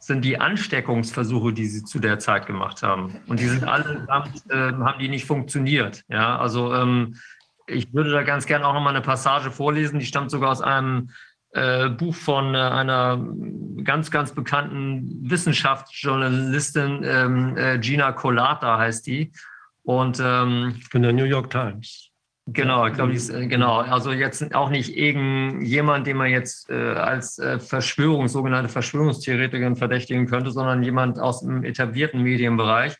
sind 0.02 0.24
die 0.24 0.38
Ansteckungsversuche, 0.38 1.52
die 1.52 1.66
sie 1.66 1.84
zu 1.84 2.00
der 2.00 2.18
Zeit 2.18 2.46
gemacht 2.46 2.82
haben. 2.82 3.20
Und 3.28 3.38
die 3.38 3.46
sind 3.46 3.64
alle, 3.64 4.06
äh, 4.48 4.54
haben 4.56 4.98
die 4.98 5.08
nicht 5.08 5.26
funktioniert. 5.26 6.04
Ja, 6.08 6.38
also 6.38 6.74
ähm, 6.74 7.16
ich 7.68 7.94
würde 7.94 8.10
da 8.10 8.22
ganz 8.24 8.46
gerne 8.46 8.66
auch 8.66 8.74
noch 8.74 8.80
mal 8.80 8.90
eine 8.90 9.00
Passage 9.00 9.50
vorlesen, 9.50 10.00
die 10.00 10.06
stammt 10.06 10.30
sogar 10.30 10.50
aus 10.50 10.60
einem 10.60 11.10
äh, 11.52 11.88
Buch 11.88 12.14
von 12.14 12.54
äh, 12.54 12.58
einer 12.58 13.24
ganz, 13.84 14.10
ganz 14.10 14.32
bekannten 14.32 15.30
Wissenschaftsjournalistin, 15.30 17.02
ähm, 17.04 17.56
äh, 17.56 17.78
Gina 17.78 18.12
Colata 18.12 18.78
heißt 18.78 19.06
die. 19.06 19.32
Und 19.84 20.20
ähm, 20.20 20.80
Von 20.90 21.02
der 21.02 21.12
New 21.12 21.24
York 21.24 21.50
Times. 21.50 22.11
Genau, 22.46 22.86
ich 22.88 22.94
glaube, 22.94 23.12
äh, 23.12 23.46
genau. 23.46 23.78
Also 23.78 24.12
jetzt 24.12 24.54
auch 24.54 24.68
nicht 24.68 24.96
irgendjemand, 24.96 26.06
den 26.06 26.16
man 26.16 26.30
jetzt 26.30 26.68
äh, 26.70 26.74
als 26.74 27.38
äh, 27.38 27.60
Verschwörung, 27.60 28.26
sogenannte 28.26 28.68
Verschwörungstheoretikerin 28.68 29.76
verdächtigen 29.76 30.26
könnte, 30.26 30.50
sondern 30.50 30.82
jemand 30.82 31.20
aus 31.20 31.40
dem 31.40 31.62
etablierten 31.62 32.20
Medienbereich. 32.20 32.96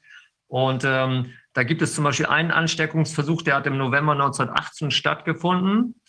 Und 0.47 0.85
ähm, 0.87 1.33
da 1.55 1.65
gibt 1.65 1.83
es 1.83 1.95
zum 1.95 2.05
Beispiel 2.05 2.27
einen 2.27 2.53
Ansteckungsversuch, 2.53 3.43
der 3.43 3.57
hat 3.57 3.67
im 3.67 3.79
November 3.79 4.13
1918 4.13 4.91
stattgefunden. 4.93 6.01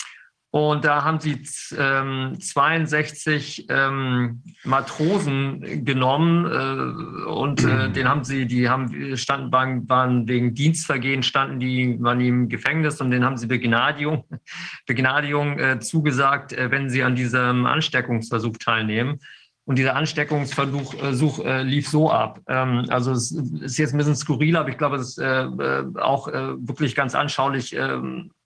Und 0.54 0.86
da 0.86 1.04
haben 1.04 1.20
sie 1.20 1.42
ähm, 1.80 2.38
62 2.40 3.66
ähm, 3.70 4.44
Matrosen 4.64 5.84
genommen 5.84 6.46
äh, 6.46 7.26
und 7.28 7.64
äh, 7.64 7.90
den 7.92 8.08
haben 8.08 8.24
sie, 8.24 8.46
die 8.46 8.70
haben 8.70 9.18
standen 9.18 9.52
waren, 9.90 10.28
wegen 10.28 10.54
Dienstvergehen 10.54 11.24
standen 11.24 11.60
die 11.60 11.98
waren 12.04 12.22
im 12.22 12.50
Gefängnis 12.50 13.02
und 13.02 13.10
den 13.10 13.26
haben 13.26 13.36
sie 13.36 13.48
Begnadigung 13.48 14.26
Begnadigung 14.86 15.58
äh, 15.58 15.80
zugesagt, 15.80 16.54
äh, 16.54 16.70
wenn 16.70 16.88
sie 16.88 17.02
an 17.02 17.16
diesem 17.16 17.66
Ansteckungsversuch 17.66 18.58
teilnehmen. 18.58 19.22
Und 19.66 19.80
dieser 19.80 19.96
Ansteckungsversuch 19.96 20.94
äh, 21.02 21.14
Such, 21.16 21.44
äh, 21.44 21.64
lief 21.64 21.90
so 21.90 22.12
ab. 22.12 22.42
Ähm, 22.48 22.86
also 22.90 23.12
es 23.12 23.32
ist 23.32 23.80
jetzt 23.80 23.96
ein 23.96 23.98
bisschen 23.98 24.16
skurril, 24.16 24.56
aber 24.56 24.70
ich 24.70 24.78
glaube, 24.78 24.98
es 24.98 25.18
ist 25.18 25.18
äh, 25.18 25.46
äh, 25.46 25.86
auch 26.00 26.28
äh, 26.28 26.54
wirklich 26.58 26.94
ganz 26.94 27.16
anschaulich 27.16 27.74
ähm, 27.76 28.30
äh, 28.30 28.43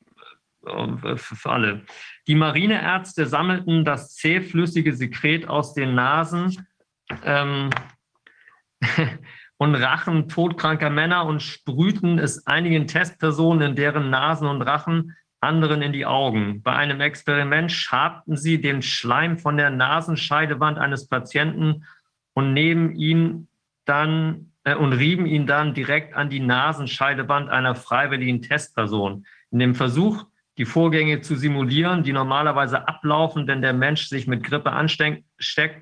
für 1.16 1.50
alle. 1.50 1.86
Die 2.28 2.36
Marineärzte 2.36 3.26
sammelten 3.26 3.86
das 3.86 4.16
zähflüssige 4.16 4.94
Sekret 4.94 5.48
aus 5.48 5.74
den 5.74 5.96
Nasen 5.96 6.68
ähm, 7.24 7.70
und 9.58 9.76
Rachen 9.76 10.30
todkranker 10.30 10.90
Männer 10.90 11.26
und 11.26 11.42
sprühten 11.42 12.20
es 12.20 12.46
einigen 12.48 12.88
Testpersonen 12.88 13.70
in 13.70 13.76
deren 13.76 14.10
Nasen 14.10 14.48
und 14.48 14.62
Rachen, 14.62 15.16
anderen 15.40 15.82
in 15.82 15.94
die 15.94 16.06
Augen. 16.06 16.62
Bei 16.64 16.74
einem 16.74 17.00
Experiment 17.00 17.72
schabten 17.72 18.38
sie 18.38 18.60
den 18.60 18.82
Schleim 18.82 19.38
von 19.38 19.58
der 19.58 19.70
Nasenscheidewand 19.70 20.80
eines 20.80 21.08
Patienten 21.08 21.86
und 22.34 22.54
neben 22.54 22.96
ihn 22.96 23.48
dann 23.86 24.52
äh, 24.64 24.76
und 24.76 24.94
rieben 24.94 25.26
ihn 25.26 25.48
dann 25.48 25.74
direkt 25.74 26.14
an 26.16 26.30
die 26.30 26.40
Nasenscheidewand 26.40 27.50
einer 27.50 27.76
freiwilligen 27.76 28.42
Testperson. 28.42 29.26
In 29.52 29.60
dem 29.60 29.76
Versuch, 29.76 30.26
die 30.58 30.66
Vorgänge 30.66 31.22
zu 31.22 31.36
simulieren, 31.36 32.04
die 32.04 32.14
normalerweise 32.14 32.88
ablaufen, 32.88 33.48
wenn 33.48 33.62
der 33.62 33.74
Mensch 33.74 34.08
sich 34.08 34.28
mit 34.28 34.44
Grippe 34.44 34.72
ansteckt, 34.72 35.24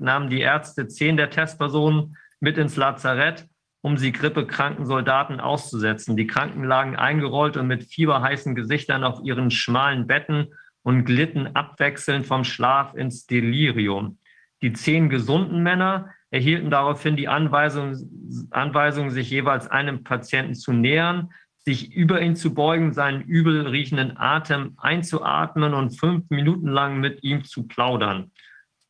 nahmen 0.02 0.30
die 0.30 0.42
Ärzte 0.42 0.88
zehn 0.88 1.16
der 1.16 1.30
Testpersonen 1.30 2.18
mit 2.42 2.58
ins 2.58 2.76
Lazarett, 2.76 3.48
um 3.82 3.98
sie 3.98 4.12
grippekranken 4.12 4.86
Soldaten 4.86 5.40
auszusetzen. 5.40 6.18
Die 6.18 6.28
Kranken 6.28 6.64
lagen 6.64 6.96
eingerollt 6.96 7.56
und 7.56 7.68
mit 7.68 7.84
fieberheißen 7.84 8.56
Gesichtern 8.56 9.04
auf 9.04 9.22
ihren 9.24 9.52
schmalen 9.52 10.08
Betten 10.08 10.48
und 10.84 11.06
glitten 11.06 11.56
abwechselnd 11.56 12.26
vom 12.26 12.44
Schlaf 12.44 12.94
ins 12.96 13.26
Delirium. 13.26 14.18
Die 14.62 14.74
zehn 14.74 15.10
gesunden 15.10 15.64
Männer 15.64 16.10
erhielten 16.32 16.70
daraufhin 16.70 17.16
die 17.16 17.28
Anweisung, 17.28 17.96
Anweisung 18.52 19.10
sich 19.10 19.30
jeweils 19.30 19.68
einem 19.68 20.04
Patienten 20.04 20.56
zu 20.56 20.74
nähern, 20.74 21.30
sich 21.66 21.92
über 21.92 22.22
ihn 22.22 22.36
zu 22.36 22.54
beugen, 22.54 22.94
seinen 22.94 23.24
übel 23.24 23.68
riechenden 23.68 24.18
Atem 24.18 24.76
einzuatmen 24.78 25.74
und 25.74 26.00
fünf 26.00 26.30
Minuten 26.30 26.68
lang 26.68 27.00
mit 27.00 27.24
ihm 27.24 27.44
zu 27.44 27.68
plaudern. 27.68 28.32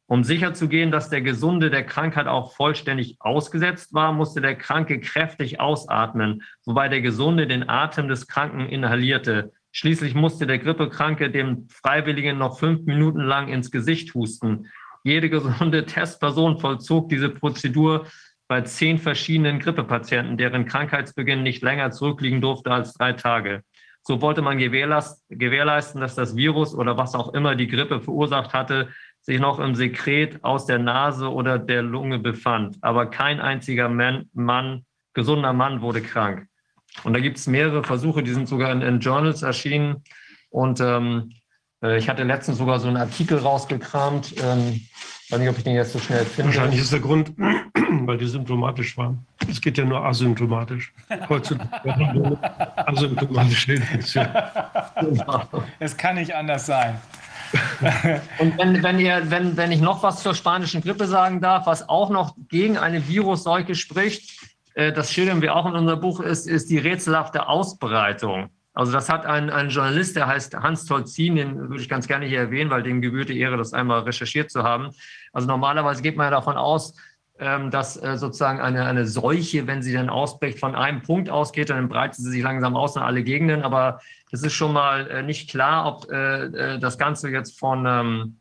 Um 0.07 0.23
sicherzugehen, 0.23 0.91
dass 0.91 1.09
der 1.09 1.21
Gesunde 1.21 1.71
der 1.71 1.83
Krankheit 1.83 2.27
auch 2.27 2.53
vollständig 2.53 3.15
ausgesetzt 3.19 3.93
war, 3.93 4.11
musste 4.11 4.39
der 4.39 4.55
Kranke 4.55 4.99
kräftig 4.99 5.59
ausatmen, 5.59 6.43
wobei 6.65 6.89
der 6.89 7.01
Gesunde 7.01 7.47
den 7.47 7.67
Atem 7.67 8.07
des 8.07 8.27
Kranken 8.27 8.67
inhalierte. 8.67 9.51
Schließlich 9.71 10.13
musste 10.13 10.45
der 10.45 10.59
Grippekranke 10.59 11.31
dem 11.31 11.67
Freiwilligen 11.69 12.37
noch 12.37 12.59
fünf 12.59 12.85
Minuten 12.85 13.21
lang 13.21 13.47
ins 13.47 13.71
Gesicht 13.71 14.13
husten. 14.13 14.67
Jede 15.03 15.29
gesunde 15.29 15.85
Testperson 15.85 16.59
vollzog 16.59 17.09
diese 17.09 17.29
Prozedur 17.29 18.05
bei 18.47 18.61
zehn 18.61 18.97
verschiedenen 18.97 19.59
Grippepatienten, 19.59 20.37
deren 20.37 20.65
Krankheitsbeginn 20.65 21.43
nicht 21.43 21.63
länger 21.63 21.91
zurückliegen 21.91 22.41
durfte 22.41 22.71
als 22.71 22.93
drei 22.93 23.13
Tage. 23.13 23.63
So 24.03 24.21
wollte 24.21 24.43
man 24.43 24.59
gewährleisten, 24.59 26.01
dass 26.01 26.13
das 26.13 26.35
Virus 26.35 26.75
oder 26.75 26.95
was 26.95 27.15
auch 27.15 27.33
immer 27.33 27.55
die 27.55 27.67
Grippe 27.67 28.01
verursacht 28.01 28.53
hatte, 28.53 28.89
sich 29.21 29.39
noch 29.39 29.57
im 29.57 29.73
Sekret 29.73 30.43
aus 30.43 30.67
der 30.67 30.77
Nase 30.77 31.31
oder 31.31 31.57
der 31.57 31.81
Lunge 31.81 32.19
befand. 32.19 32.77
Aber 32.81 33.07
kein 33.07 33.39
einziger 33.39 33.89
Mann, 33.89 34.29
Mann 34.33 34.85
gesunder 35.15 35.53
Mann 35.53 35.81
wurde 35.81 36.01
krank. 36.01 36.47
Und 37.03 37.13
da 37.13 37.19
gibt 37.19 37.37
es 37.37 37.47
mehrere 37.47 37.83
Versuche, 37.83 38.21
die 38.21 38.31
sind 38.31 38.47
sogar 38.47 38.71
in, 38.71 38.81
in 38.81 38.99
Journals 38.99 39.41
erschienen. 39.41 40.03
Und 40.49 40.79
ähm, 40.79 41.31
ich 41.93 42.09
hatte 42.09 42.23
letztens 42.23 42.57
sogar 42.57 42.79
so 42.79 42.87
einen 42.87 42.97
Artikel 42.97 43.37
rausgekramt. 43.37 44.35
Ähm, 44.43 44.81
ich 45.25 45.31
weiß 45.31 45.39
nicht, 45.39 45.49
ob 45.49 45.57
ich 45.57 45.63
den 45.63 45.75
jetzt 45.75 45.93
so 45.93 45.99
schnell 45.99 46.23
finde. 46.23 46.53
Wahrscheinlich 46.53 46.81
ist 46.81 46.93
der 46.93 46.99
Grund, 46.99 47.33
weil 47.37 48.17
die 48.17 48.27
symptomatisch 48.27 48.97
waren. 48.97 49.25
Es 49.49 49.59
geht 49.59 49.77
ja 49.77 49.85
nur 49.85 50.05
asymptomatisch. 50.05 50.93
Heutzutage 51.27 52.37
asymptomatische 52.75 53.73
Infektion. 53.73 54.27
Es 55.79 55.97
kann 55.97 56.15
nicht 56.15 56.33
anders 56.33 56.67
sein. 56.67 56.99
Und 58.39 58.57
wenn, 58.57 58.83
wenn, 58.83 58.99
ihr, 58.99 59.29
wenn, 59.29 59.57
wenn 59.57 59.71
ich 59.71 59.81
noch 59.81 60.03
was 60.03 60.21
zur 60.21 60.35
spanischen 60.35 60.81
Grippe 60.81 61.07
sagen 61.07 61.41
darf, 61.41 61.65
was 61.65 61.87
auch 61.87 62.09
noch 62.09 62.35
gegen 62.49 62.77
eine 62.77 63.07
Virusseuche 63.07 63.75
spricht, 63.75 64.39
äh, 64.75 64.91
das 64.91 65.11
schildern 65.11 65.41
wir 65.41 65.55
auch 65.55 65.65
in 65.65 65.73
unserem 65.73 66.01
Buch, 66.01 66.19
ist, 66.19 66.47
ist 66.47 66.69
die 66.69 66.77
rätselhafte 66.77 67.47
Ausbreitung. 67.47 68.49
Also 68.75 68.91
das 68.91 69.09
hat 69.09 69.25
ein, 69.25 69.49
ein 69.49 69.69
Journalist, 69.69 70.17
der 70.17 70.27
heißt 70.27 70.55
Hans 70.57 70.85
Tolzin, 70.85 71.37
den 71.37 71.57
würde 71.57 71.81
ich 71.81 71.89
ganz 71.89 72.07
gerne 72.07 72.25
hier 72.25 72.39
erwähnen, 72.39 72.69
weil 72.69 72.83
dem 72.83 73.01
gebührte 73.01 73.33
Ehre, 73.33 73.55
das 73.55 73.73
einmal 73.73 74.01
recherchiert 74.01 74.51
zu 74.51 74.63
haben. 74.63 74.89
Also 75.31 75.47
normalerweise 75.47 76.01
geht 76.01 76.17
man 76.17 76.25
ja 76.25 76.31
davon 76.31 76.57
aus, 76.57 76.93
ähm, 77.39 77.69
dass 77.69 78.01
äh, 78.01 78.17
sozusagen 78.17 78.61
eine, 78.61 78.85
eine 78.85 79.05
Seuche, 79.05 79.67
wenn 79.67 79.81
sie 79.81 79.91
dann 79.91 80.09
ausbricht, 80.09 80.57
von 80.57 80.73
einem 80.73 81.01
Punkt 81.01 81.29
ausgeht, 81.29 81.69
dann 81.69 81.89
breitet 81.89 82.15
sie 82.15 82.29
sich 82.29 82.41
langsam 82.41 82.77
aus 82.77 82.95
in 82.95 83.01
alle 83.01 83.23
Gegenden. 83.23 83.63
Aber 83.63 83.99
es 84.31 84.43
ist 84.43 84.53
schon 84.53 84.71
mal 84.71 85.09
äh, 85.09 85.21
nicht 85.21 85.49
klar, 85.49 85.85
ob 85.85 86.09
äh, 86.11 86.77
das 86.79 86.97
Ganze 86.97 87.29
jetzt 87.29 87.59
von, 87.59 87.85
ähm, 87.85 88.37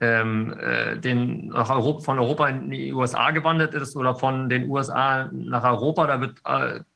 den, 0.00 1.48
nach 1.48 1.70
Europa, 1.70 2.02
von 2.02 2.20
Europa 2.20 2.48
in 2.48 2.70
die 2.70 2.92
USA 2.92 3.32
gewandert 3.32 3.74
ist 3.74 3.96
oder 3.96 4.14
von 4.14 4.48
den 4.48 4.70
USA 4.70 5.28
nach 5.32 5.64
Europa. 5.64 6.06
Da 6.06 6.20
wird 6.20 6.40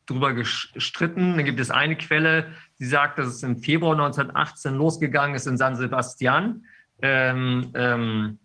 drüber 0.06 0.34
gestritten. 0.34 1.36
Dann 1.36 1.44
gibt 1.44 1.58
es 1.58 1.72
eine 1.72 1.96
Quelle, 1.96 2.46
die 2.78 2.86
sagt, 2.86 3.18
dass 3.18 3.26
es 3.26 3.42
im 3.42 3.58
Februar 3.58 3.92
1918 3.92 4.74
losgegangen 4.74 5.34
ist 5.34 5.46
in 5.46 5.56
San 5.56 5.76
Sebastian. 5.76 6.64
Ähm, 7.00 7.70
ähm, 7.74 8.38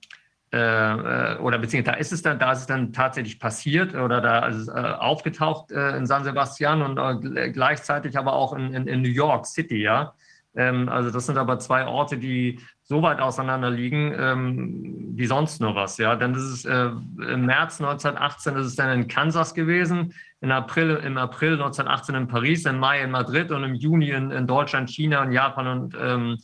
äh, 0.51 1.35
oder 1.39 1.57
beziehungsweise 1.57 1.95
da 1.95 1.99
ist 1.99 2.13
es 2.13 2.21
dann, 2.21 2.39
da 2.39 2.53
ist 2.53 2.59
es 2.59 2.67
dann 2.67 2.93
tatsächlich 2.93 3.37
passiert 3.39 3.95
oder 3.95 4.21
da 4.21 4.47
ist 4.47 4.55
es 4.55 4.67
äh, 4.69 4.71
aufgetaucht 4.71 5.71
äh, 5.71 5.97
in 5.97 6.05
San 6.05 6.23
Sebastian 6.23 6.81
und 6.81 7.35
äh, 7.35 7.51
gleichzeitig 7.51 8.17
aber 8.17 8.33
auch 8.33 8.53
in, 8.53 8.73
in, 8.73 8.87
in, 8.87 9.01
New 9.01 9.09
York 9.09 9.45
City, 9.45 9.81
ja. 9.81 10.13
Ähm, 10.55 10.87
also 10.87 11.11
das 11.11 11.25
sind 11.25 11.37
aber 11.37 11.59
zwei 11.59 11.85
Orte, 11.85 12.17
die 12.17 12.61
so 12.81 13.01
weit 13.01 13.19
auseinander 13.19 13.69
liegen 13.69 14.15
ähm, 14.17 15.11
wie 15.15 15.25
sonst 15.25 15.59
nur 15.59 15.75
was. 15.75 15.97
Ja, 15.97 16.15
das 16.15 16.37
ist 16.37 16.65
äh, 16.65 16.85
im 16.85 17.45
März 17.45 17.81
1918 17.81 18.55
ist 18.55 18.67
es 18.67 18.75
dann 18.75 19.01
in 19.01 19.07
Kansas 19.09 19.53
gewesen, 19.53 20.13
in 20.41 20.51
April, 20.51 21.01
im 21.03 21.17
April 21.17 21.53
1918 21.53 22.15
in 22.15 22.27
Paris, 22.27 22.65
im 22.65 22.79
Mai 22.79 23.01
in 23.01 23.11
Madrid 23.11 23.51
und 23.51 23.63
im 23.63 23.73
Juni 23.73 24.11
in, 24.11 24.31
in 24.31 24.45
Deutschland, 24.45 24.89
China 24.89 25.23
und 25.23 25.31
Japan 25.31 25.67
und 25.67 25.97
ähm, 25.99 26.37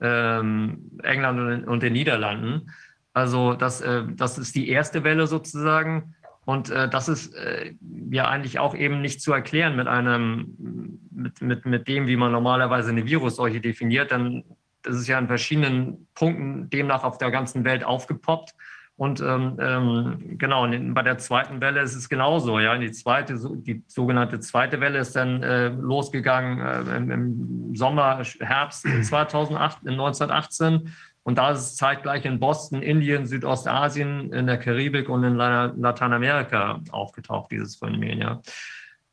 ähm, 0.00 0.90
England 1.02 1.40
und, 1.40 1.64
und 1.64 1.82
den 1.82 1.92
Niederlanden. 1.92 2.70
Also 3.14 3.54
das, 3.54 3.80
äh, 3.80 4.04
das 4.14 4.38
ist 4.38 4.54
die 4.54 4.68
erste 4.68 5.04
Welle 5.04 5.26
sozusagen. 5.26 6.14
Und 6.44 6.70
äh, 6.70 6.88
das 6.88 7.08
ist 7.08 7.34
äh, 7.34 7.74
ja 8.10 8.28
eigentlich 8.28 8.58
auch 8.58 8.74
eben 8.74 9.00
nicht 9.00 9.20
zu 9.20 9.32
erklären 9.32 9.76
mit 9.76 9.86
einem, 9.86 10.98
mit, 11.10 11.40
mit, 11.40 11.66
mit 11.66 11.88
dem, 11.88 12.06
wie 12.06 12.16
man 12.16 12.32
normalerweise 12.32 12.90
eine 12.90 13.06
Virusseuche 13.06 13.60
definiert. 13.60 14.10
Denn 14.10 14.44
das 14.82 14.96
ist 14.96 15.06
ja 15.06 15.18
in 15.18 15.28
verschiedenen 15.28 16.08
Punkten 16.14 16.68
demnach 16.70 17.04
auf 17.04 17.18
der 17.18 17.30
ganzen 17.30 17.64
Welt 17.64 17.84
aufgepoppt. 17.84 18.54
Und 18.96 19.20
ähm, 19.20 19.56
ähm, 19.58 20.38
genau, 20.38 20.64
und 20.64 20.94
bei 20.94 21.02
der 21.02 21.18
zweiten 21.18 21.60
Welle 21.60 21.80
ist 21.80 21.96
es 21.96 22.08
genauso. 22.08 22.60
Ja, 22.60 22.76
die 22.76 22.92
zweite, 22.92 23.38
die 23.54 23.82
sogenannte 23.88 24.38
zweite 24.40 24.80
Welle 24.80 24.98
ist 24.98 25.16
dann 25.16 25.42
äh, 25.42 25.68
losgegangen 25.68 26.60
äh, 26.60 26.96
im, 26.96 27.10
im, 27.10 27.76
Sommer, 27.76 28.22
Herbst 28.40 28.86
2008, 29.02 29.78
1918. 29.86 30.92
Und 31.24 31.38
da 31.38 31.52
ist 31.52 31.60
es 31.60 31.76
zeitgleich 31.76 32.24
in 32.24 32.40
Boston, 32.40 32.82
Indien, 32.82 33.26
Südostasien, 33.26 34.32
in 34.32 34.46
der 34.46 34.58
Karibik 34.58 35.08
und 35.08 35.22
in 35.24 35.36
Lateinamerika 35.36 36.80
aufgetaucht, 36.90 37.52
dieses 37.52 37.76
Phänomen. 37.76 38.20
Ja. 38.20 38.42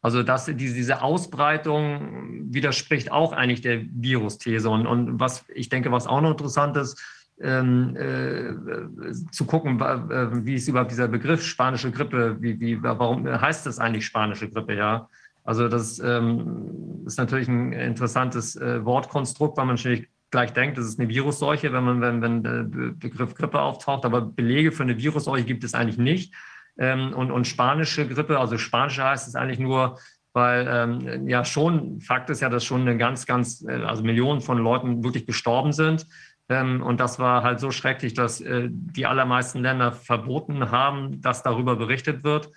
Also 0.02 0.24
das, 0.24 0.46
diese 0.46 1.02
Ausbreitung 1.02 2.54
widerspricht 2.54 3.12
auch 3.12 3.32
eigentlich 3.32 3.62
der 3.62 3.82
Virusthese. 3.84 4.70
Und, 4.70 4.88
und 4.88 5.20
was 5.20 5.46
ich 5.54 5.70
denke, 5.70 5.92
was 5.92 6.08
auch 6.08 6.22
noch 6.22 6.32
interessant 6.32 6.78
ist, 6.78 7.00
ähm, 7.42 7.96
äh, 7.96 9.12
zu 9.32 9.46
gucken, 9.46 9.80
äh, 9.80 10.46
wie 10.46 10.56
ist 10.56 10.68
überhaupt 10.68 10.92
dieser 10.92 11.08
Begriff 11.08 11.44
spanische 11.44 11.92
Grippe, 11.92 12.38
wie, 12.40 12.60
wie, 12.60 12.84
warum 12.84 13.26
heißt 13.28 13.66
das 13.66 13.80
eigentlich 13.80 14.06
spanische 14.06 14.50
Grippe, 14.50 14.76
ja? 14.76 15.08
Also 15.44 15.68
das 15.68 16.00
ähm, 16.00 17.04
ist 17.06 17.18
natürlich 17.18 17.48
ein 17.48 17.74
interessantes 17.74 18.56
äh, 18.56 18.84
Wortkonstrukt, 18.86 19.58
weil 19.58 19.66
man 19.66 19.76
natürlich 19.76 20.08
gleich 20.32 20.54
denkt, 20.54 20.78
das 20.78 20.86
ist 20.86 21.00
eine 21.00 21.10
Virusseuche, 21.10 21.74
wenn 21.74 21.84
man, 21.84 22.02
wenn, 22.02 22.22
wenn 22.22 22.44
der 22.44 22.64
Begriff 22.64 23.34
Grippe 23.34 23.60
auftaucht, 23.60 24.06
aber 24.06 24.22
Belege 24.22 24.72
für 24.72 24.84
eine 24.84 24.98
Virusseuche 24.98 25.46
gibt 25.46 25.64
es 25.64 25.74
eigentlich 25.74 25.98
nicht. 25.98 26.34
Ähm, 26.78 27.14
und, 27.14 27.32
und 27.32 27.48
spanische 27.48 28.08
Grippe, 28.08 28.40
also 28.40 28.58
spanische 28.58 29.04
heißt 29.04 29.28
es 29.28 29.36
eigentlich 29.36 29.60
nur, 29.60 29.98
weil 30.34 30.68
ähm, 30.70 31.28
ja 31.28 31.44
schon, 31.44 32.00
Fakt 32.00 32.30
ist 32.30 32.42
ja, 32.42 32.50
dass 32.50 32.64
schon 32.64 32.82
eine 32.82 32.98
ganz, 32.98 33.26
ganz, 33.26 33.66
äh, 33.68 33.84
also 33.84 34.04
Millionen 34.04 34.42
von 34.42 34.58
Leuten 34.60 35.04
wirklich 35.04 35.26
gestorben 35.26 35.74
sind. 35.74 36.06
Und 36.50 36.98
das 37.00 37.20
war 37.20 37.44
halt 37.44 37.60
so 37.60 37.70
schrecklich, 37.70 38.16
dass 38.16 38.42
äh, 38.42 38.70
die 38.72 39.06
allermeisten 39.06 39.62
Länder 39.62 39.92
verboten 39.92 40.72
haben, 40.72 41.22
dass 41.22 41.44
darüber 41.44 41.76
berichtet 41.76 42.24
wird. 42.24 42.50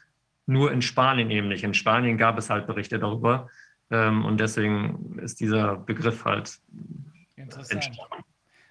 Nur 0.46 0.72
in 0.72 0.80
Spanien 0.80 1.30
eben 1.30 1.48
nicht. 1.48 1.62
In 1.62 1.74
Spanien 1.74 2.16
gab 2.16 2.38
es 2.38 2.48
halt 2.48 2.66
Berichte 2.66 2.98
darüber. 2.98 3.48
Ähm, 3.90 4.24
und 4.24 4.40
deswegen 4.40 5.18
ist 5.18 5.40
dieser 5.40 5.76
Begriff 5.76 6.24
halt 6.24 6.58
entstanden. 7.36 7.98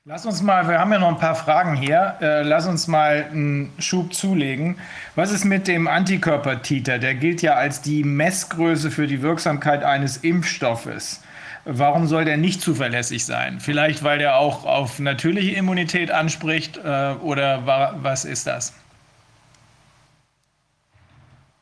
Lass 0.04 0.26
uns 0.26 0.42
mal, 0.42 0.68
wir 0.68 0.80
haben 0.80 0.92
ja 0.92 0.98
noch 0.98 1.10
ein 1.10 1.20
paar 1.20 1.36
Fragen 1.36 1.76
hier, 1.76 2.18
äh, 2.22 2.42
lass 2.42 2.66
uns 2.66 2.88
mal 2.88 3.28
einen 3.32 3.72
Schub 3.78 4.16
zulegen. 4.16 4.78
Was 5.14 5.32
ist 5.32 5.46
mit 5.46 5.68
dem 5.68 5.88
Antikörpertiter? 5.88 6.98
Der 6.98 7.14
gilt 7.14 7.44
ja 7.44 7.54
als 7.54 7.84
die 7.84 8.04
Messgröße 8.04 8.90
für 8.90 9.06
die 9.06 9.22
Wirksamkeit 9.22 9.84
eines 9.84 10.18
Impfstoffes. 10.18 11.21
Warum 11.66 12.08
soll 12.08 12.26
der 12.26 12.38
nicht 12.38 12.62
zuverlässig 12.62 13.26
sein? 13.26 13.60
Vielleicht, 13.60 14.04
weil 14.04 14.18
der 14.18 14.38
auch 14.38 14.66
auf 14.66 15.00
natürliche 15.00 15.52
Immunität 15.56 16.10
anspricht 16.10 16.78
äh, 16.78 17.14
oder 17.22 17.66
wa 17.68 17.96
was 18.02 18.26
ist 18.26 18.48
das? 18.48 18.74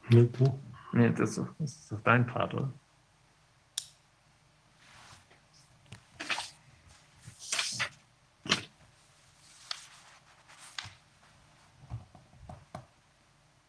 Nee, 0.09 1.11
das 1.15 1.37
ist, 1.37 1.45
das 1.59 1.91
ist 1.91 1.93
dein 2.03 2.25
Part, 2.25 2.53
oder? 2.53 2.71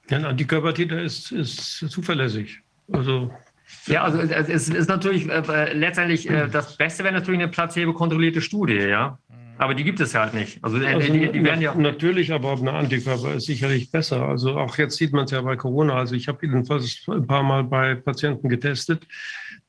Ja, 0.09 0.17
ein 0.17 0.25
Antikörpertiter 0.25 1.01
ist, 1.01 1.31
ist 1.31 1.79
zuverlässig. 1.89 2.61
Also 2.91 3.33
ja, 3.87 4.03
also 4.03 4.19
es 4.19 4.69
ist 4.69 4.89
natürlich 4.89 5.29
äh, 5.29 5.73
letztendlich 5.73 6.29
äh, 6.29 6.49
das 6.49 6.77
Beste 6.77 7.05
wäre 7.05 7.15
natürlich 7.15 7.41
eine 7.41 7.51
placebo-kontrollierte 7.51 8.41
Studie, 8.41 8.77
ja. 8.77 9.19
Aber 9.61 9.75
die 9.75 9.85
gibt 9.85 10.01
es 10.01 10.15
halt 10.15 10.33
nicht. 10.33 10.59
Also, 10.65 10.81
äh, 10.81 10.87
also 10.87 11.13
die, 11.13 11.31
die, 11.31 11.45
werden 11.45 11.61
ja 11.61 11.75
natürlich, 11.75 12.33
aber 12.33 12.53
eine 12.53 12.73
Antikörper 12.73 13.35
ist 13.35 13.45
sicherlich 13.45 13.91
besser. 13.91 14.27
Also 14.27 14.57
auch 14.57 14.79
jetzt 14.79 14.97
sieht 14.97 15.13
man 15.13 15.27
es 15.27 15.33
ja 15.33 15.43
bei 15.43 15.57
Corona. 15.57 15.97
Also 15.97 16.15
ich 16.15 16.29
habe 16.29 16.39
jedenfalls 16.47 17.05
ein 17.07 17.27
paar 17.27 17.43
Mal 17.43 17.65
bei 17.65 17.95
Patienten 17.95 18.49
getestet, 18.49 19.07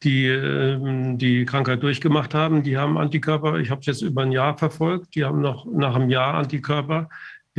die 0.04 0.28
ähm, 0.28 1.18
die 1.18 1.44
Krankheit 1.44 1.84
durchgemacht 1.84 2.34
haben. 2.34 2.64
Die 2.64 2.78
haben 2.78 2.98
Antikörper. 2.98 3.60
Ich 3.60 3.70
habe 3.70 3.82
es 3.82 3.88
jetzt 3.88 4.02
über 4.02 4.22
ein 4.22 4.32
Jahr 4.32 4.58
verfolgt. 4.58 5.14
Die 5.16 5.26
haben 5.26 5.42
noch 5.42 5.66
nach 5.66 5.96
einem 5.96 6.10
Jahr 6.10 6.36
Antikörper 6.36 7.10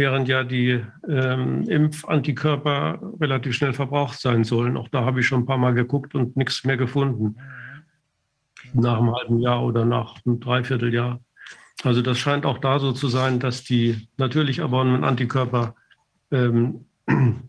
während 0.03 0.27
ja 0.27 0.43
die 0.43 0.85
ähm, 1.09 1.63
Impfantikörper 1.69 2.99
relativ 3.21 3.55
schnell 3.55 3.73
verbraucht 3.73 4.19
sein 4.19 4.43
sollen. 4.43 4.77
Auch 4.77 4.89
da 4.89 5.05
habe 5.05 5.21
ich 5.21 5.29
schon 5.29 5.43
ein 5.43 5.47
paar 5.47 5.59
Mal 5.59 5.75
geguckt 5.75 6.17
und 6.17 6.37
nichts 6.37 6.65
mehr 6.65 6.77
gefunden. 6.77 7.37
Nach 8.75 8.99
einem 8.99 9.15
halben 9.15 9.39
Jahr 9.39 9.63
oder 9.63 9.85
nach 9.85 10.17
einem 10.27 10.41
Dreivierteljahr. 10.41 11.21
Also 11.85 12.03
das 12.03 12.19
scheint 12.19 12.45
auch 12.47 12.59
da 12.59 12.81
so 12.81 12.91
zu 12.91 13.07
sein, 13.07 13.39
dass 13.39 13.63
die 13.63 14.09
natürlich 14.17 14.59
erworbenen 14.59 15.05
Antikörper 15.05 15.77
ähm, 16.33 16.87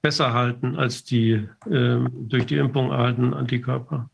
besser 0.00 0.32
halten 0.32 0.76
als 0.76 1.02
die 1.02 1.48
ähm, 1.68 2.28
durch 2.28 2.46
die 2.46 2.56
Impfung 2.56 2.92
erhaltenen 2.92 3.34
Antikörper. 3.34 4.08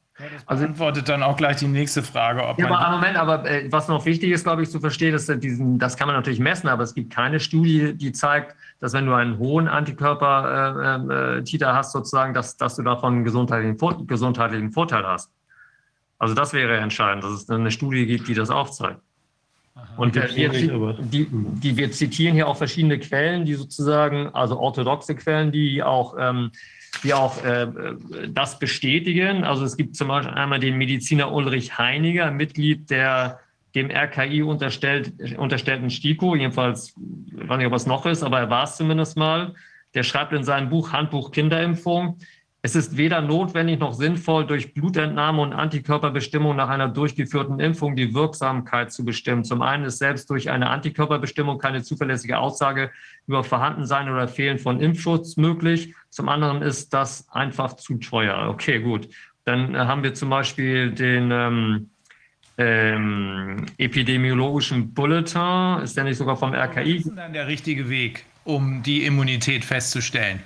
Also 0.46 0.64
antwortet 0.64 1.08
dann 1.08 1.22
auch 1.22 1.36
gleich 1.36 1.58
die 1.58 1.68
nächste 1.68 2.02
Frage. 2.02 2.44
Ob 2.44 2.58
ja, 2.58 2.68
aber 2.68 2.96
Moment, 2.96 3.16
aber 3.16 3.48
äh, 3.48 3.70
was 3.70 3.86
noch 3.88 4.04
wichtig 4.04 4.32
ist, 4.32 4.42
glaube 4.42 4.62
ich, 4.62 4.70
zu 4.70 4.80
verstehen, 4.80 5.14
ist, 5.14 5.28
dass 5.28 5.38
diesen, 5.38 5.78
das 5.78 5.96
kann 5.96 6.08
man 6.08 6.16
natürlich 6.16 6.40
messen, 6.40 6.68
aber 6.68 6.82
es 6.82 6.94
gibt 6.94 7.12
keine 7.12 7.38
Studie, 7.38 7.94
die 7.94 8.12
zeigt, 8.12 8.56
dass 8.80 8.92
wenn 8.92 9.06
du 9.06 9.14
einen 9.14 9.38
hohen 9.38 9.68
Antikörper-Titer 9.68 11.66
äh, 11.66 11.70
äh, 11.70 11.72
hast, 11.72 11.92
sozusagen, 11.92 12.34
dass, 12.34 12.56
dass 12.56 12.76
du 12.76 12.82
davon 12.82 13.14
einen 13.14 13.24
gesundheitlichen, 13.24 14.06
gesundheitlichen 14.06 14.72
Vorteil 14.72 15.06
hast. 15.06 15.30
Also 16.18 16.34
das 16.34 16.52
wäre 16.52 16.76
entscheidend, 16.78 17.22
dass 17.22 17.32
es 17.32 17.48
eine 17.48 17.70
Studie 17.70 18.06
gibt, 18.06 18.26
die 18.26 18.34
das 18.34 18.50
aufzeigt. 18.50 19.00
Aha, 19.76 19.86
Und 19.96 20.16
wir, 20.16 20.26
die, 20.28 21.28
die, 21.30 21.76
wir 21.76 21.92
zitieren 21.92 22.34
hier 22.34 22.48
auch 22.48 22.56
verschiedene 22.56 22.98
Quellen, 22.98 23.44
die 23.44 23.54
sozusagen, 23.54 24.28
also 24.34 24.58
orthodoxe 24.58 25.14
Quellen, 25.14 25.52
die 25.52 25.82
auch 25.82 26.16
ähm, 26.18 26.50
die 27.02 27.14
auch 27.14 27.42
äh, 27.44 27.66
das 28.28 28.58
bestätigen. 28.58 29.44
Also 29.44 29.64
es 29.64 29.76
gibt 29.76 29.96
zum 29.96 30.08
Beispiel 30.08 30.34
einmal 30.34 30.60
den 30.60 30.76
Mediziner 30.76 31.32
Ulrich 31.32 31.78
Heiniger, 31.78 32.30
Mitglied 32.30 32.90
der 32.90 33.40
dem 33.74 33.90
RKI 33.90 34.42
unterstellt, 34.42 35.12
unterstellten 35.36 35.90
STIKO, 35.90 36.34
jedenfalls, 36.34 36.94
ich 37.26 37.48
weiß 37.48 37.58
nicht, 37.58 37.66
ob 37.66 37.74
es 37.74 37.86
noch 37.86 38.06
ist, 38.06 38.22
aber 38.22 38.40
er 38.40 38.50
war 38.50 38.64
es 38.64 38.76
zumindest 38.76 39.16
mal. 39.16 39.54
Der 39.94 40.02
schreibt 40.02 40.32
in 40.32 40.42
seinem 40.42 40.68
Buch 40.70 40.92
Handbuch 40.92 41.30
Kinderimpfung, 41.30 42.18
es 42.68 42.74
ist 42.74 42.98
weder 42.98 43.22
notwendig 43.22 43.80
noch 43.80 43.94
sinnvoll, 43.94 44.46
durch 44.46 44.74
Blutentnahme 44.74 45.40
und 45.40 45.54
Antikörperbestimmung 45.54 46.54
nach 46.54 46.68
einer 46.68 46.88
durchgeführten 46.88 47.60
Impfung 47.60 47.96
die 47.96 48.12
Wirksamkeit 48.12 48.92
zu 48.92 49.06
bestimmen. 49.06 49.42
Zum 49.42 49.62
einen 49.62 49.84
ist 49.84 49.96
selbst 49.96 50.28
durch 50.28 50.50
eine 50.50 50.68
Antikörperbestimmung 50.68 51.56
keine 51.56 51.82
zuverlässige 51.82 52.38
Aussage 52.38 52.90
über 53.26 53.42
Vorhandensein 53.42 54.10
oder 54.10 54.28
Fehlen 54.28 54.58
von 54.58 54.82
Impfschutz 54.82 55.38
möglich. 55.38 55.94
Zum 56.10 56.28
anderen 56.28 56.60
ist 56.60 56.92
das 56.92 57.26
einfach 57.30 57.72
zu 57.72 57.96
teuer. 57.96 58.50
Okay, 58.50 58.80
gut. 58.80 59.08
Dann 59.44 59.74
äh, 59.74 59.78
haben 59.78 60.02
wir 60.02 60.12
zum 60.12 60.28
Beispiel 60.28 60.90
den 60.90 61.30
ähm, 61.30 61.90
ähm, 62.58 63.64
epidemiologischen 63.78 64.92
Bulletin. 64.92 65.80
Ist 65.82 65.96
der 65.96 66.04
nicht 66.04 66.18
sogar 66.18 66.36
vom 66.36 66.52
RKI? 66.52 66.98
Was 66.98 67.06
ist 67.06 67.16
dann 67.16 67.32
der 67.32 67.46
richtige 67.46 67.88
Weg, 67.88 68.26
um 68.44 68.82
die 68.82 69.06
Immunität 69.06 69.64
festzustellen? 69.64 70.40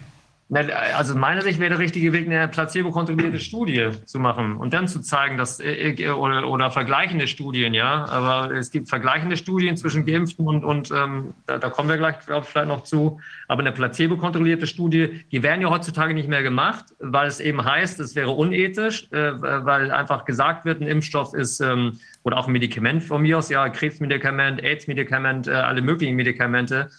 Also 0.55 1.15
meiner 1.15 1.41
Sicht 1.41 1.59
wäre 1.61 1.71
der 1.71 1.79
richtige 1.79 2.13
Weg, 2.13 2.27
eine 2.27 2.47
placebo-kontrollierte 2.47 3.39
Studie 3.39 3.89
zu 4.05 4.19
machen 4.19 4.57
und 4.59 4.75
dann 4.75 4.87
zu 4.87 5.01
zeigen, 5.01 5.39
dass 5.39 5.61
äh, 5.61 5.93
äh, 5.93 6.11
oder, 6.11 6.47
oder 6.47 6.71
vergleichende 6.71 7.27
Studien, 7.27 7.73
ja. 7.73 8.05
Aber 8.07 8.51
es 8.55 8.71
gibt 8.71 8.91
vergleichende 8.91 9.39
Studien 9.39 9.79
zwischen 9.79 10.05
Geimpften 10.05 10.47
und, 10.47 10.63
und 10.63 10.91
ähm, 10.91 11.33
da, 11.47 11.57
da, 11.57 11.71
kommen 11.71 11.89
wir 11.89 11.97
gleich 11.97 12.17
vielleicht 12.43 12.69
noch 12.69 12.83
zu. 12.83 13.19
Aber 13.49 13.61
eine 13.61 13.73
placebo-kontrollierte 13.73 14.67
Studie, 14.67 15.25
die 15.33 15.43
werden 15.43 15.63
ja 15.63 15.71
heutzutage 15.71 16.13
nicht 16.13 16.29
mehr 16.29 16.43
gemacht, 16.43 16.85
weil 16.99 17.29
es 17.29 17.41
eben 17.41 17.65
heißt, 17.65 17.99
es 18.01 18.15
wäre 18.15 18.33
unethisch, 18.33 19.11
äh, 19.11 19.33
weil 19.41 19.91
einfach 19.91 20.27
gesagt 20.27 20.67
wird, 20.67 20.83
ein 20.83 20.87
Impfstoff 20.87 21.33
ist 21.33 21.61
ähm, 21.61 21.99
oder 22.25 22.37
auch 22.37 22.47
ein 22.47 22.53
Medikament 22.53 23.03
von 23.05 23.23
mir 23.23 23.39
aus, 23.39 23.49
ja, 23.49 23.71
Krebsmedikament, 23.71 24.63
AIDS-Medikament, 24.63 25.49
äh, 25.49 25.53
alle 25.53 25.81
möglichen 25.81 26.15
Medikamente 26.15 26.91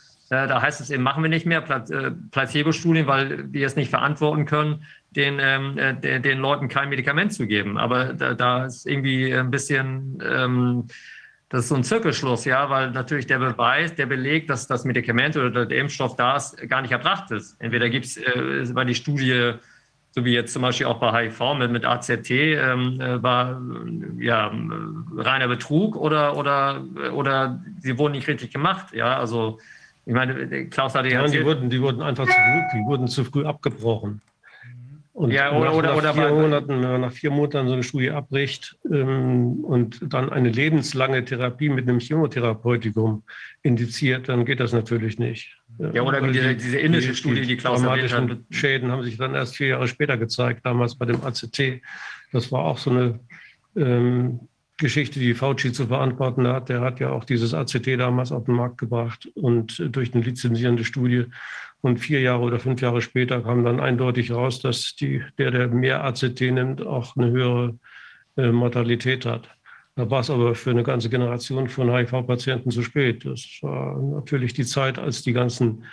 da 0.47 0.61
heißt 0.61 0.81
es 0.81 0.89
eben, 0.89 1.03
machen 1.03 1.23
wir 1.23 1.29
nicht 1.29 1.45
mehr 1.45 1.63
äh, 1.69 2.11
Placebo-Studien, 2.31 3.07
weil 3.07 3.51
wir 3.51 3.67
es 3.67 3.75
nicht 3.75 3.89
verantworten 3.89 4.45
können, 4.45 4.85
den, 5.11 5.37
ähm, 5.39 5.77
äh, 5.77 6.19
den, 6.19 6.39
Leuten 6.39 6.67
kein 6.67 6.89
Medikament 6.89 7.33
zu 7.33 7.47
geben. 7.47 7.77
Aber 7.77 8.13
da, 8.13 8.33
da 8.33 8.65
ist 8.65 8.85
irgendwie 8.85 9.33
ein 9.33 9.51
bisschen, 9.51 10.21
ähm, 10.25 10.87
das 11.49 11.61
ist 11.61 11.69
so 11.69 11.75
ein 11.75 11.83
Zirkelschluss, 11.83 12.45
ja, 12.45 12.69
weil 12.69 12.91
natürlich 12.91 13.27
der 13.27 13.39
Beweis, 13.39 13.93
der 13.95 14.07
Beleg, 14.07 14.47
dass 14.47 14.65
das 14.65 14.85
Medikament 14.85 15.37
oder 15.37 15.65
der 15.65 15.77
Impfstoff 15.77 16.15
da 16.15 16.35
ist, 16.35 16.57
gar 16.67 16.81
nicht 16.81 16.91
erbracht 16.91 17.31
ist. 17.31 17.55
Entweder 17.59 17.89
gibt 17.89 18.05
es, 18.05 18.17
äh, 18.17 18.73
war 18.73 18.85
die 18.85 18.95
Studie, 18.95 19.53
so 20.11 20.25
wie 20.25 20.33
jetzt 20.33 20.53
zum 20.53 20.61
Beispiel 20.61 20.87
auch 20.87 20.99
bei 20.99 21.25
HIV 21.25 21.55
mit, 21.59 21.71
mit 21.71 21.85
AZT, 21.85 22.29
ähm, 22.31 22.99
äh, 22.99 23.21
war 23.21 23.61
ja 24.17 24.51
reiner 25.15 25.47
Betrug 25.47 25.95
oder, 25.95 26.37
oder, 26.37 26.83
oder 27.13 27.63
sie 27.79 27.97
wurden 27.97 28.13
nicht 28.13 28.27
richtig 28.27 28.51
gemacht, 28.51 28.93
ja, 28.93 29.17
also 29.17 29.59
ich 30.05 30.13
meine, 30.13 30.67
Klaus 30.69 30.95
hatte 30.95 31.09
ja 31.09 31.21
Nein, 31.21 31.31
die 31.31 31.43
wurden, 31.45 31.69
die 31.69 31.81
wurden 31.81 32.01
einfach 32.01 32.25
zu 32.25 32.31
früh, 32.33 32.61
die 32.79 32.85
wurden 32.85 33.07
zu 33.07 33.23
früh 33.23 33.45
abgebrochen. 33.45 34.21
Und 35.13 35.29
ja, 35.31 35.51
oder, 35.55 35.65
nach, 35.69 35.73
oder, 35.75 35.87
nach, 35.89 35.95
oder 35.97 36.13
vier 36.15 36.29
Monaten, 36.29 36.67
wenn 36.69 36.81
man 36.91 37.01
nach 37.01 37.11
vier 37.11 37.29
Monaten 37.29 37.67
so 37.67 37.73
eine 37.73 37.83
Studie 37.83 38.09
abbricht 38.09 38.77
ähm, 38.91 39.63
und 39.63 39.99
dann 40.11 40.31
eine 40.31 40.49
lebenslange 40.49 41.23
Therapie 41.23 41.69
mit 41.69 41.87
einem 41.87 41.99
Chemotherapeutikum 41.99 43.23
indiziert, 43.61 44.27
dann 44.27 44.43
geht 44.43 44.59
das 44.59 44.73
natürlich 44.73 45.19
nicht. 45.19 45.55
Ja, 45.93 46.01
oder 46.01 46.23
wie 46.23 46.31
diese- 46.31 46.55
diese 46.55 46.79
indische 46.79 47.13
Studie, 47.13 47.41
die 47.45 47.57
Klaus 47.57 47.83
erwähnt 47.83 48.11
hat. 48.11 48.19
dramatischen 48.21 48.47
Schäden 48.49 48.91
haben 48.91 49.03
sich 49.03 49.17
dann 49.17 49.35
erst 49.35 49.55
vier 49.55 49.67
Jahre 49.67 49.87
später 49.87 50.17
gezeigt, 50.17 50.61
damals 50.65 50.97
bei 50.97 51.05
dem 51.05 51.21
ACT. 51.23 51.81
Das 52.31 52.51
war 52.51 52.61
auch 52.65 52.79
so 52.79 52.89
eine 52.89 53.19
ähm, 53.75 54.39
Geschichte, 54.83 55.19
die 55.19 55.33
Fauci 55.33 55.71
zu 55.71 55.87
verantworten 55.87 56.47
hat. 56.47 56.69
Der 56.69 56.81
hat 56.81 56.99
ja 56.99 57.09
auch 57.09 57.23
dieses 57.23 57.53
ACT 57.53 57.87
damals 57.97 58.31
auf 58.31 58.45
den 58.45 58.55
Markt 58.55 58.77
gebracht 58.77 59.27
und 59.33 59.81
durch 59.95 60.13
eine 60.13 60.23
lizenzierende 60.23 60.83
Studie. 60.83 61.25
Und 61.81 61.97
vier 61.97 62.21
Jahre 62.21 62.43
oder 62.43 62.59
fünf 62.59 62.81
Jahre 62.81 63.01
später 63.01 63.41
kam 63.41 63.63
dann 63.63 63.79
eindeutig 63.79 64.31
raus, 64.31 64.61
dass 64.61 64.95
die, 64.95 65.23
der, 65.37 65.51
der 65.51 65.67
mehr 65.69 66.03
ACT 66.03 66.39
nimmt, 66.41 66.85
auch 66.85 67.15
eine 67.17 67.31
höhere 67.31 67.77
äh, 68.37 68.51
Mortalität 68.51 69.25
hat. 69.25 69.49
Da 69.95 70.09
war 70.09 70.21
es 70.21 70.29
aber 70.29 70.55
für 70.55 70.71
eine 70.71 70.83
ganze 70.83 71.09
Generation 71.09 71.67
von 71.67 71.91
HIV-Patienten 71.91 72.71
zu 72.71 72.81
spät. 72.81 73.25
Das 73.25 73.59
war 73.61 74.01
natürlich 74.01 74.53
die 74.53 74.65
Zeit, 74.65 74.97
als 74.97 75.21
die 75.21 75.33
ganzen, 75.33 75.83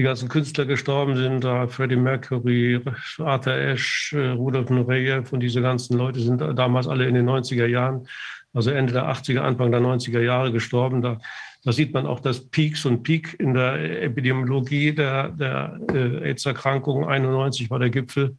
die 0.00 0.04
ganzen 0.04 0.30
Künstler 0.30 0.64
gestorben 0.64 1.14
sind. 1.14 1.44
Da 1.44 1.66
Freddie 1.66 1.96
Mercury, 1.96 2.80
Arthur 3.18 3.52
Ashe, 3.52 4.18
äh, 4.18 4.30
Rudolf 4.30 4.70
Nureyev 4.70 5.30
und 5.30 5.40
diese 5.40 5.60
ganzen 5.60 5.98
Leute 5.98 6.20
sind 6.20 6.40
damals 6.40 6.88
alle 6.88 7.06
in 7.06 7.14
den 7.14 7.28
90er 7.28 7.66
Jahren, 7.66 8.08
also 8.54 8.70
Ende 8.70 8.94
der 8.94 9.10
80er, 9.10 9.40
Anfang 9.40 9.70
der 9.70 9.82
90er 9.82 10.22
Jahre 10.22 10.52
gestorben. 10.52 11.02
Da, 11.02 11.18
da 11.64 11.72
sieht 11.72 11.92
man 11.92 12.06
auch 12.06 12.20
das 12.20 12.48
Peaks 12.48 12.86
und 12.86 13.02
Peak 13.02 13.38
in 13.38 13.52
der 13.52 14.02
Epidemiologie 14.02 14.94
der, 14.94 15.28
der 15.32 15.78
äh, 15.92 16.30
AIDS-Erkrankung. 16.30 17.06
91 17.06 17.68
war 17.68 17.78
der 17.78 17.90
Gipfel. 17.90 18.38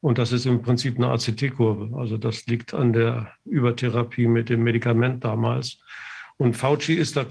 Und 0.00 0.18
das 0.18 0.30
ist 0.30 0.46
im 0.46 0.62
Prinzip 0.62 0.98
eine 0.98 1.08
ACT-Kurve. 1.08 1.98
Also 1.98 2.16
das 2.16 2.46
liegt 2.46 2.74
an 2.74 2.92
der 2.92 3.32
Übertherapie 3.44 4.28
mit 4.28 4.50
dem 4.50 4.62
Medikament 4.62 5.24
damals. 5.24 5.80
Und 6.36 6.56
Fauci 6.56 6.94
ist 6.94 7.16
da, 7.16 7.26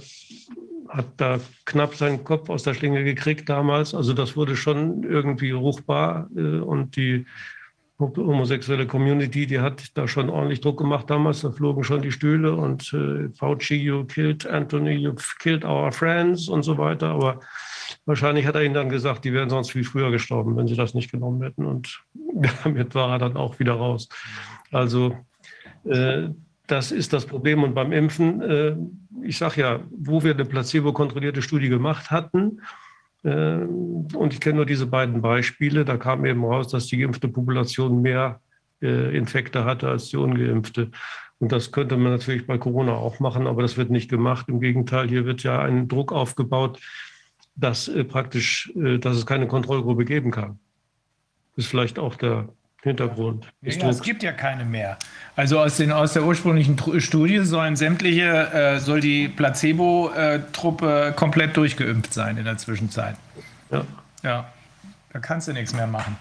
hat 0.95 1.07
da 1.17 1.39
knapp 1.65 1.95
seinen 1.95 2.23
Kopf 2.23 2.49
aus 2.49 2.63
der 2.63 2.73
Schlinge 2.73 3.03
gekriegt 3.03 3.49
damals. 3.49 3.93
Also 3.93 4.13
das 4.13 4.35
wurde 4.35 4.55
schon 4.55 5.03
irgendwie 5.03 5.51
ruchbar. 5.51 6.29
äh, 6.35 6.59
Und 6.59 6.95
die 6.95 7.25
homosexuelle 7.99 8.87
Community, 8.87 9.47
die 9.47 9.59
hat 9.59 9.97
da 9.97 10.07
schon 10.07 10.29
ordentlich 10.29 10.61
Druck 10.61 10.77
gemacht 10.77 11.09
damals. 11.09 11.41
Da 11.41 11.51
flogen 11.51 11.83
schon 11.83 12.01
die 12.01 12.11
Stühle 12.11 12.53
und 12.53 12.93
äh, 12.93 13.29
Fauci, 13.35 13.75
you 13.75 14.03
killed 14.05 14.45
Anthony, 14.47 14.91
you 14.91 15.13
killed 15.39 15.63
our 15.63 15.91
friends 15.91 16.49
und 16.49 16.63
so 16.63 16.77
weiter. 16.77 17.09
Aber 17.09 17.39
wahrscheinlich 18.05 18.45
hat 18.45 18.55
er 18.55 18.63
ihnen 18.63 18.73
dann 18.73 18.89
gesagt, 18.89 19.23
die 19.23 19.33
wären 19.33 19.49
sonst 19.49 19.71
viel 19.71 19.83
früher 19.85 20.11
gestorben, 20.11 20.57
wenn 20.57 20.67
sie 20.67 20.75
das 20.75 20.93
nicht 20.93 21.11
genommen 21.11 21.41
hätten. 21.41 21.65
Und 21.65 22.03
damit 22.63 22.95
war 22.95 23.11
er 23.11 23.19
dann 23.19 23.37
auch 23.37 23.59
wieder 23.59 23.73
raus. 23.73 24.09
Also 24.71 25.15
äh, 25.85 26.29
das 26.67 26.91
ist 26.91 27.13
das 27.13 27.25
Problem. 27.25 27.63
Und 27.63 27.75
beim 27.75 27.91
Impfen, 27.91 28.41
äh, 28.41 28.75
ich 29.25 29.37
sage 29.37 29.61
ja, 29.61 29.79
wo 29.91 30.23
wir 30.23 30.33
eine 30.33 30.45
placebo-kontrollierte 30.45 31.41
Studie 31.41 31.69
gemacht 31.69 32.11
hatten, 32.11 32.61
äh, 33.25 33.57
und 33.57 34.33
ich 34.33 34.39
kenne 34.39 34.57
nur 34.57 34.65
diese 34.65 34.85
beiden 34.85 35.21
Beispiele, 35.21 35.83
da 35.83 35.97
kam 35.97 36.25
eben 36.25 36.45
raus, 36.45 36.67
dass 36.67 36.85
die 36.85 36.97
geimpfte 36.97 37.27
Population 37.27 38.01
mehr 38.01 38.39
äh, 38.81 39.17
Infekte 39.17 39.65
hatte 39.65 39.89
als 39.89 40.09
die 40.09 40.17
ungeimpfte. 40.17 40.91
Und 41.39 41.51
das 41.51 41.71
könnte 41.71 41.97
man 41.97 42.13
natürlich 42.13 42.47
bei 42.47 42.57
Corona 42.57 42.93
auch 42.93 43.19
machen, 43.19 43.47
aber 43.47 43.61
das 43.61 43.75
wird 43.77 43.89
nicht 43.89 44.09
gemacht. 44.09 44.47
Im 44.47 44.61
Gegenteil, 44.61 45.09
hier 45.09 45.25
wird 45.25 45.43
ja 45.43 45.59
ein 45.59 45.87
Druck 45.87 46.13
aufgebaut, 46.13 46.79
dass 47.55 47.87
äh, 47.87 48.03
praktisch, 48.03 48.71
dass 48.75 49.17
es 49.17 49.25
keine 49.25 49.47
Kontrollgruppe 49.47 50.05
geben 50.05 50.31
kann. 50.31 50.59
Das 51.55 51.65
ist 51.65 51.71
vielleicht 51.71 51.99
auch 51.99 52.15
der 52.15 52.49
Hintergrund. 52.85 53.47
Ja, 53.63 53.89
es 53.89 54.01
gibt 54.01 54.21
ja 54.21 54.31
keine 54.31 54.63
mehr. 54.63 54.97
Also 55.35 55.59
aus, 55.59 55.77
den, 55.77 55.91
aus 55.91 56.13
der 56.13 56.23
ursprünglichen 56.23 56.77
Studie 56.99 57.39
sollen 57.39 57.75
sämtliche, 57.75 58.53
äh, 58.53 58.79
soll 58.79 59.01
die 59.01 59.27
Placebo-Truppe 59.27 61.13
komplett 61.15 61.57
durchgeimpft 61.57 62.13
sein 62.13 62.37
in 62.37 62.45
der 62.45 62.57
Zwischenzeit. 62.57 63.15
Ja. 63.71 63.85
Ja, 64.23 64.45
da 65.11 65.19
kannst 65.19 65.47
du 65.47 65.53
nichts 65.53 65.73
mehr 65.73 65.87
machen. 65.87 66.15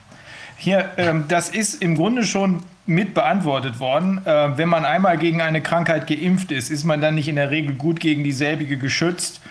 Hier, 0.57 0.91
ähm, 0.97 1.27
das 1.29 1.51
ist 1.51 1.83
im 1.83 1.97
Grunde 1.97 2.25
schon 2.25 2.63
mit 2.87 3.13
beantwortet 3.13 3.79
worden. 3.79 4.23
Äh, 4.25 4.57
wenn 4.57 4.71
man 4.71 4.87
einmal 4.87 5.19
gegen 5.19 5.43
eine 5.43 5.61
Krankheit 5.61 6.07
geimpft 6.07 6.51
ist, 6.51 6.71
ist 6.71 6.85
man 6.85 7.03
dann 7.03 7.15
nicht 7.15 7.29
in 7.29 7.37
der 7.37 7.51
Regel 7.51 7.75
gut 7.75 8.01
gegen 8.01 8.25
dieselbige 8.25 8.79
geschützt. 8.79 9.43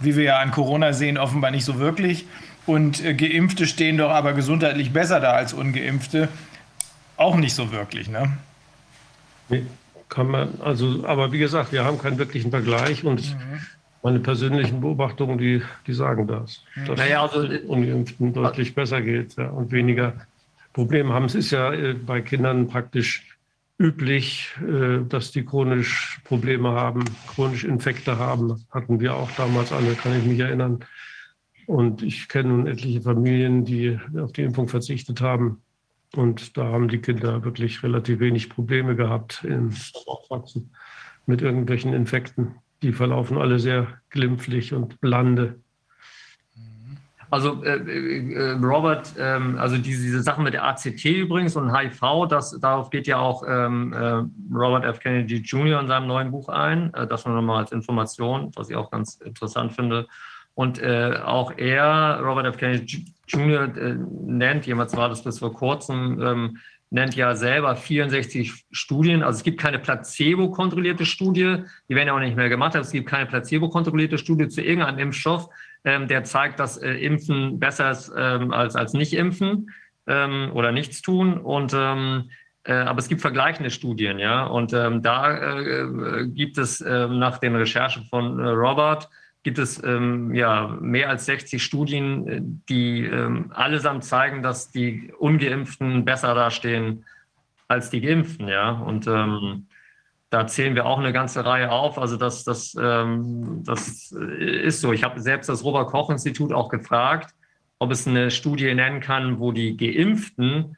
Wie 0.00 0.16
wir 0.16 0.24
ja 0.24 0.38
an 0.38 0.50
Corona 0.50 0.94
sehen, 0.94 1.18
offenbar 1.18 1.50
nicht 1.50 1.66
so 1.66 1.78
wirklich. 1.78 2.24
Und 2.64 3.04
äh, 3.04 3.12
Geimpfte 3.12 3.66
stehen 3.66 3.98
doch 3.98 4.10
aber 4.10 4.32
gesundheitlich 4.32 4.92
besser 4.92 5.20
da 5.20 5.32
als 5.32 5.52
Ungeimpfte. 5.52 6.28
Auch 7.16 7.36
nicht 7.36 7.54
so 7.54 7.70
wirklich, 7.72 8.08
ne? 8.08 8.38
Nee, 9.48 9.64
Kann 10.08 10.28
man, 10.28 10.60
also, 10.60 11.06
aber 11.06 11.32
wie 11.32 11.38
gesagt, 11.38 11.72
wir 11.72 11.84
haben 11.84 11.98
keinen 11.98 12.18
wirklichen 12.18 12.50
Vergleich 12.50 13.04
und 13.04 13.36
meine 14.02 14.20
persönlichen 14.20 14.80
Beobachtungen, 14.80 15.38
die, 15.38 15.62
die 15.86 15.92
sagen 15.92 16.26
das. 16.26 16.62
Dass 16.86 16.98
Naja, 16.98 17.22
also- 17.22 17.42
es 17.44 17.62
Ungeimpften 17.64 18.32
deutlich 18.32 18.74
besser 18.74 19.00
geht 19.00 19.36
ja, 19.36 19.48
und 19.48 19.70
weniger 19.72 20.26
Probleme 20.72 21.12
haben. 21.14 21.26
Es 21.26 21.34
ist 21.34 21.50
ja 21.50 21.72
äh, 21.72 21.94
bei 21.94 22.20
Kindern 22.20 22.66
praktisch 22.68 23.22
üblich, 23.78 24.50
äh, 24.60 25.04
dass 25.08 25.30
die 25.32 25.44
chronisch 25.44 26.20
Probleme 26.24 26.70
haben, 26.72 27.04
chronisch 27.28 27.64
Infekte 27.64 28.18
haben. 28.18 28.64
Hatten 28.70 29.00
wir 29.00 29.14
auch 29.14 29.30
damals 29.36 29.72
alle, 29.72 29.94
kann 29.94 30.18
ich 30.18 30.24
mich 30.24 30.40
erinnern. 30.40 30.84
Und 31.66 32.02
ich 32.02 32.28
kenne 32.28 32.48
nun 32.48 32.66
etliche 32.66 33.02
Familien, 33.02 33.64
die 33.64 33.98
auf 34.18 34.32
die 34.32 34.42
Impfung 34.42 34.68
verzichtet 34.68 35.20
haben. 35.20 35.62
Und 36.14 36.56
da 36.56 36.64
haben 36.64 36.88
die 36.88 36.98
Kinder 36.98 37.44
wirklich 37.44 37.82
relativ 37.82 38.20
wenig 38.20 38.50
Probleme 38.50 38.96
gehabt 38.96 39.44
im 39.44 39.72
Aufwachsen 40.06 40.74
mit 41.26 41.40
irgendwelchen 41.40 41.94
Infekten. 41.94 42.56
Die 42.82 42.92
verlaufen 42.92 43.38
alle 43.38 43.58
sehr 43.58 44.00
glimpflich 44.10 44.74
und 44.74 45.00
blande. 45.00 45.60
Also 47.32 47.64
äh, 47.64 47.78
äh, 47.78 48.50
Robert, 48.62 49.14
ähm, 49.18 49.56
also 49.58 49.78
diese, 49.78 50.02
diese 50.02 50.22
Sachen 50.22 50.44
mit 50.44 50.52
der 50.52 50.64
ACT 50.64 51.02
übrigens 51.06 51.56
und 51.56 51.74
HIV, 51.74 52.26
das, 52.28 52.60
darauf 52.60 52.90
geht 52.90 53.06
ja 53.06 53.20
auch 53.20 53.42
ähm, 53.48 53.94
äh, 53.94 54.54
Robert 54.54 54.84
F. 54.84 55.00
Kennedy 55.00 55.36
Jr. 55.36 55.80
in 55.80 55.86
seinem 55.86 56.08
neuen 56.08 56.30
Buch 56.30 56.50
ein. 56.50 56.92
Äh, 56.92 57.06
das 57.06 57.24
nur 57.24 57.34
nochmal 57.34 57.62
als 57.62 57.72
Information, 57.72 58.50
was 58.54 58.68
ich 58.68 58.76
auch 58.76 58.90
ganz 58.90 59.14
interessant 59.14 59.72
finde. 59.72 60.08
Und 60.54 60.80
äh, 60.80 61.18
auch 61.24 61.52
er, 61.56 62.20
Robert 62.22 62.46
F. 62.46 62.56
Kennedy 62.58 63.06
Jr., 63.26 63.74
äh, 63.76 63.96
nennt, 64.26 64.66
jemals 64.66 64.96
war 64.96 65.08
das 65.08 65.24
bis 65.24 65.38
vor 65.38 65.54
kurzem, 65.54 66.20
ähm, 66.20 66.58
nennt 66.90 67.16
ja 67.16 67.34
selber 67.34 67.74
64 67.74 68.66
Studien. 68.70 69.22
Also 69.22 69.38
es 69.38 69.44
gibt 69.44 69.58
keine 69.58 69.78
placebo-kontrollierte 69.78 71.06
Studie, 71.06 71.64
die 71.88 71.94
werden 71.94 72.08
ja 72.08 72.14
auch 72.14 72.20
nicht 72.20 72.36
mehr 72.36 72.50
gemacht, 72.50 72.74
aber 72.74 72.84
es 72.84 72.92
gibt 72.92 73.08
keine 73.08 73.26
placebo-kontrollierte 73.26 74.18
Studie 74.18 74.48
zu 74.48 74.60
irgendeinem 74.60 74.98
Impfstoff, 74.98 75.48
ähm, 75.84 76.06
der 76.06 76.24
zeigt, 76.24 76.60
dass 76.60 76.76
äh, 76.76 76.92
Impfen 76.92 77.58
besser 77.58 77.90
ist 77.90 78.12
ähm, 78.14 78.52
als, 78.52 78.76
als 78.76 78.92
nicht 78.92 79.14
impfen 79.14 79.70
ähm, 80.06 80.50
oder 80.52 80.70
nichts 80.70 81.00
tun. 81.00 81.38
Und 81.38 81.72
ähm, 81.74 82.30
äh, 82.64 82.74
aber 82.74 82.98
es 82.98 83.08
gibt 83.08 83.22
vergleichende 83.22 83.70
Studien, 83.70 84.18
ja. 84.18 84.44
Und 84.44 84.72
ähm, 84.72 85.02
da 85.02 85.34
äh, 85.34 85.80
äh, 85.80 86.28
gibt 86.28 86.58
es 86.58 86.80
ähm, 86.80 87.18
nach 87.18 87.38
den 87.38 87.56
Recherchen 87.56 88.04
von 88.04 88.38
äh, 88.38 88.48
Robert 88.48 89.08
gibt 89.42 89.58
es 89.58 89.82
ähm, 89.82 90.34
ja 90.34 90.76
mehr 90.80 91.08
als 91.08 91.26
60 91.26 91.62
Studien, 91.62 92.28
äh, 92.28 92.40
die 92.68 93.04
ähm, 93.04 93.52
allesamt 93.52 94.04
zeigen, 94.04 94.42
dass 94.42 94.70
die 94.70 95.12
Ungeimpften 95.18 96.04
besser 96.04 96.34
dastehen 96.34 97.04
als 97.68 97.90
die 97.90 98.00
Geimpften, 98.00 98.48
ja. 98.48 98.70
Und 98.70 99.06
ähm, 99.06 99.66
da 100.30 100.46
zählen 100.46 100.74
wir 100.74 100.86
auch 100.86 100.98
eine 100.98 101.12
ganze 101.12 101.44
Reihe 101.44 101.70
auf. 101.70 101.98
Also 101.98 102.16
das, 102.16 102.44
das, 102.44 102.76
ähm, 102.80 103.62
das 103.64 104.12
ist 104.12 104.80
so. 104.80 104.92
Ich 104.92 105.04
habe 105.04 105.20
selbst 105.20 105.48
das 105.48 105.64
Robert 105.64 105.88
Koch 105.88 106.10
Institut 106.10 106.52
auch 106.52 106.68
gefragt, 106.68 107.34
ob 107.78 107.90
es 107.90 108.06
eine 108.06 108.30
Studie 108.30 108.72
nennen 108.74 109.00
kann, 109.00 109.40
wo 109.40 109.52
die 109.52 109.76
Geimpften 109.76 110.76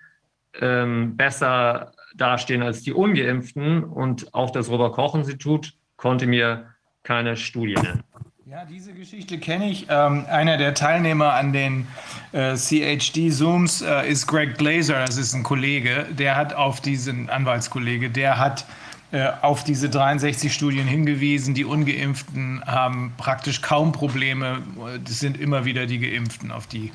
ähm, 0.60 1.16
besser 1.16 1.92
dastehen 2.16 2.62
als 2.62 2.82
die 2.82 2.92
Ungeimpften. 2.92 3.84
Und 3.84 4.32
auch 4.34 4.50
das 4.50 4.70
Robert 4.70 4.94
Koch 4.94 5.14
Institut 5.14 5.74
konnte 5.96 6.26
mir 6.26 6.74
keine 7.02 7.36
Studie 7.36 7.74
nennen. 7.74 8.02
Ja, 8.46 8.66
diese 8.66 8.92
Geschichte 8.92 9.38
kenne 9.38 9.70
ich. 9.70 9.86
Ähm, 9.88 10.26
einer 10.28 10.58
der 10.58 10.74
Teilnehmer 10.74 11.32
an 11.32 11.54
den 11.54 11.86
äh, 12.32 12.56
CHD-Zooms 12.56 13.80
äh, 13.80 14.06
ist 14.06 14.26
Greg 14.26 14.58
Glazer, 14.58 15.02
das 15.02 15.16
ist 15.16 15.32
ein 15.32 15.42
Kollege, 15.42 16.04
der 16.10 16.36
hat 16.36 16.52
auf 16.52 16.82
diesen 16.82 17.30
Anwaltskollege, 17.30 18.10
der 18.10 18.38
hat 18.38 18.66
äh, 19.12 19.28
auf 19.40 19.64
diese 19.64 19.88
63 19.88 20.52
Studien 20.52 20.86
hingewiesen. 20.86 21.54
Die 21.54 21.64
Ungeimpften 21.64 22.62
haben 22.66 23.14
praktisch 23.16 23.62
kaum 23.62 23.92
Probleme. 23.92 24.58
Das 25.02 25.20
sind 25.20 25.38
immer 25.38 25.64
wieder 25.64 25.86
die 25.86 25.98
Geimpften, 25.98 26.52
auf 26.52 26.66
die 26.66 26.92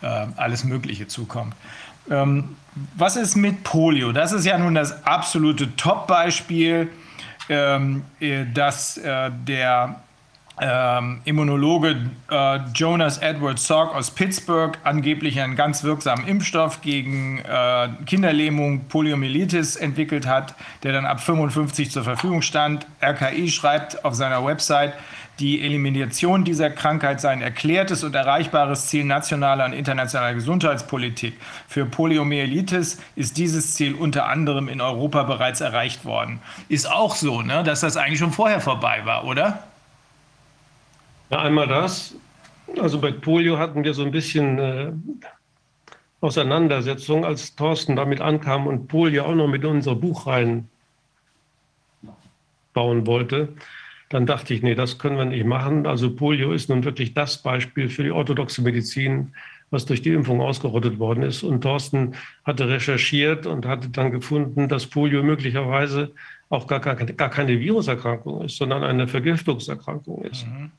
äh, 0.00 0.26
alles 0.36 0.62
Mögliche 0.62 1.08
zukommt. 1.08 1.56
Ähm, 2.08 2.54
was 2.94 3.16
ist 3.16 3.34
mit 3.34 3.64
Polio? 3.64 4.12
Das 4.12 4.30
ist 4.30 4.44
ja 4.44 4.56
nun 4.58 4.76
das 4.76 5.04
absolute 5.04 5.74
Top-Beispiel, 5.74 6.88
ähm, 7.48 8.04
äh, 8.20 8.44
dass 8.46 8.94
der 8.94 9.96
ähm, 10.60 11.20
Immunologe 11.24 11.96
äh, 12.30 12.58
Jonas 12.74 13.18
Edward 13.18 13.58
Salk 13.58 13.94
aus 13.94 14.10
Pittsburgh 14.12 14.78
angeblich 14.84 15.40
einen 15.40 15.56
ganz 15.56 15.82
wirksamen 15.82 16.26
Impfstoff 16.26 16.80
gegen 16.80 17.40
äh, 17.40 17.88
Kinderlähmung, 18.06 18.84
Poliomyelitis 18.86 19.76
entwickelt 19.76 20.26
hat, 20.26 20.54
der 20.84 20.92
dann 20.92 21.06
ab 21.06 21.20
55 21.20 21.90
zur 21.90 22.04
Verfügung 22.04 22.42
stand. 22.42 22.86
RKI 23.02 23.48
schreibt 23.48 24.04
auf 24.04 24.14
seiner 24.14 24.44
Website, 24.44 24.94
die 25.40 25.62
Elimination 25.62 26.44
dieser 26.44 26.70
Krankheit 26.70 27.20
sei 27.20 27.30
ein 27.30 27.42
erklärtes 27.42 28.04
und 28.04 28.14
erreichbares 28.14 28.86
Ziel 28.86 29.04
nationaler 29.04 29.64
und 29.64 29.72
internationaler 29.72 30.34
Gesundheitspolitik. 30.34 31.34
Für 31.66 31.86
Poliomyelitis 31.86 33.02
ist 33.16 33.36
dieses 33.36 33.74
Ziel 33.74 33.94
unter 33.96 34.26
anderem 34.26 34.68
in 34.68 34.80
Europa 34.80 35.24
bereits 35.24 35.60
erreicht 35.60 36.04
worden. 36.04 36.38
Ist 36.68 36.88
auch 36.88 37.16
so, 37.16 37.42
ne, 37.42 37.64
dass 37.64 37.80
das 37.80 37.96
eigentlich 37.96 38.20
schon 38.20 38.30
vorher 38.30 38.60
vorbei 38.60 39.00
war, 39.04 39.24
oder? 39.24 39.64
Einmal 41.38 41.68
das. 41.68 42.16
Also 42.80 43.00
bei 43.00 43.12
Polio 43.12 43.58
hatten 43.58 43.84
wir 43.84 43.94
so 43.94 44.04
ein 44.04 44.10
bisschen 44.10 44.58
äh, 44.58 44.92
Auseinandersetzung, 46.20 47.24
als 47.24 47.54
Thorsten 47.54 47.96
damit 47.96 48.20
ankam 48.20 48.66
und 48.66 48.88
Polio 48.88 49.24
auch 49.24 49.34
noch 49.34 49.48
mit 49.48 49.64
unser 49.64 49.94
Buch 49.94 50.26
rein 50.26 50.68
bauen 52.72 53.06
wollte. 53.06 53.50
Dann 54.08 54.26
dachte 54.26 54.54
ich, 54.54 54.62
nee, 54.62 54.74
das 54.74 54.98
können 54.98 55.16
wir 55.16 55.24
nicht 55.24 55.46
machen. 55.46 55.86
Also 55.86 56.14
Polio 56.14 56.52
ist 56.52 56.68
nun 56.68 56.84
wirklich 56.84 57.14
das 57.14 57.42
Beispiel 57.42 57.88
für 57.88 58.02
die 58.02 58.10
orthodoxe 58.10 58.62
Medizin, 58.62 59.34
was 59.70 59.86
durch 59.86 60.02
die 60.02 60.12
Impfung 60.12 60.40
ausgerottet 60.40 60.98
worden 60.98 61.22
ist. 61.22 61.42
Und 61.42 61.62
Thorsten 61.62 62.14
hatte 62.44 62.68
recherchiert 62.68 63.46
und 63.46 63.66
hatte 63.66 63.88
dann 63.88 64.10
gefunden, 64.10 64.68
dass 64.68 64.86
Polio 64.86 65.22
möglicherweise 65.22 66.12
auch 66.48 66.66
gar, 66.66 66.80
gar, 66.80 66.94
gar 66.94 67.30
keine 67.30 67.58
Viruserkrankung 67.58 68.44
ist, 68.44 68.56
sondern 68.56 68.84
eine 68.84 69.08
Vergiftungserkrankung 69.08 70.24
ist. 70.24 70.46
Mhm. 70.46 70.70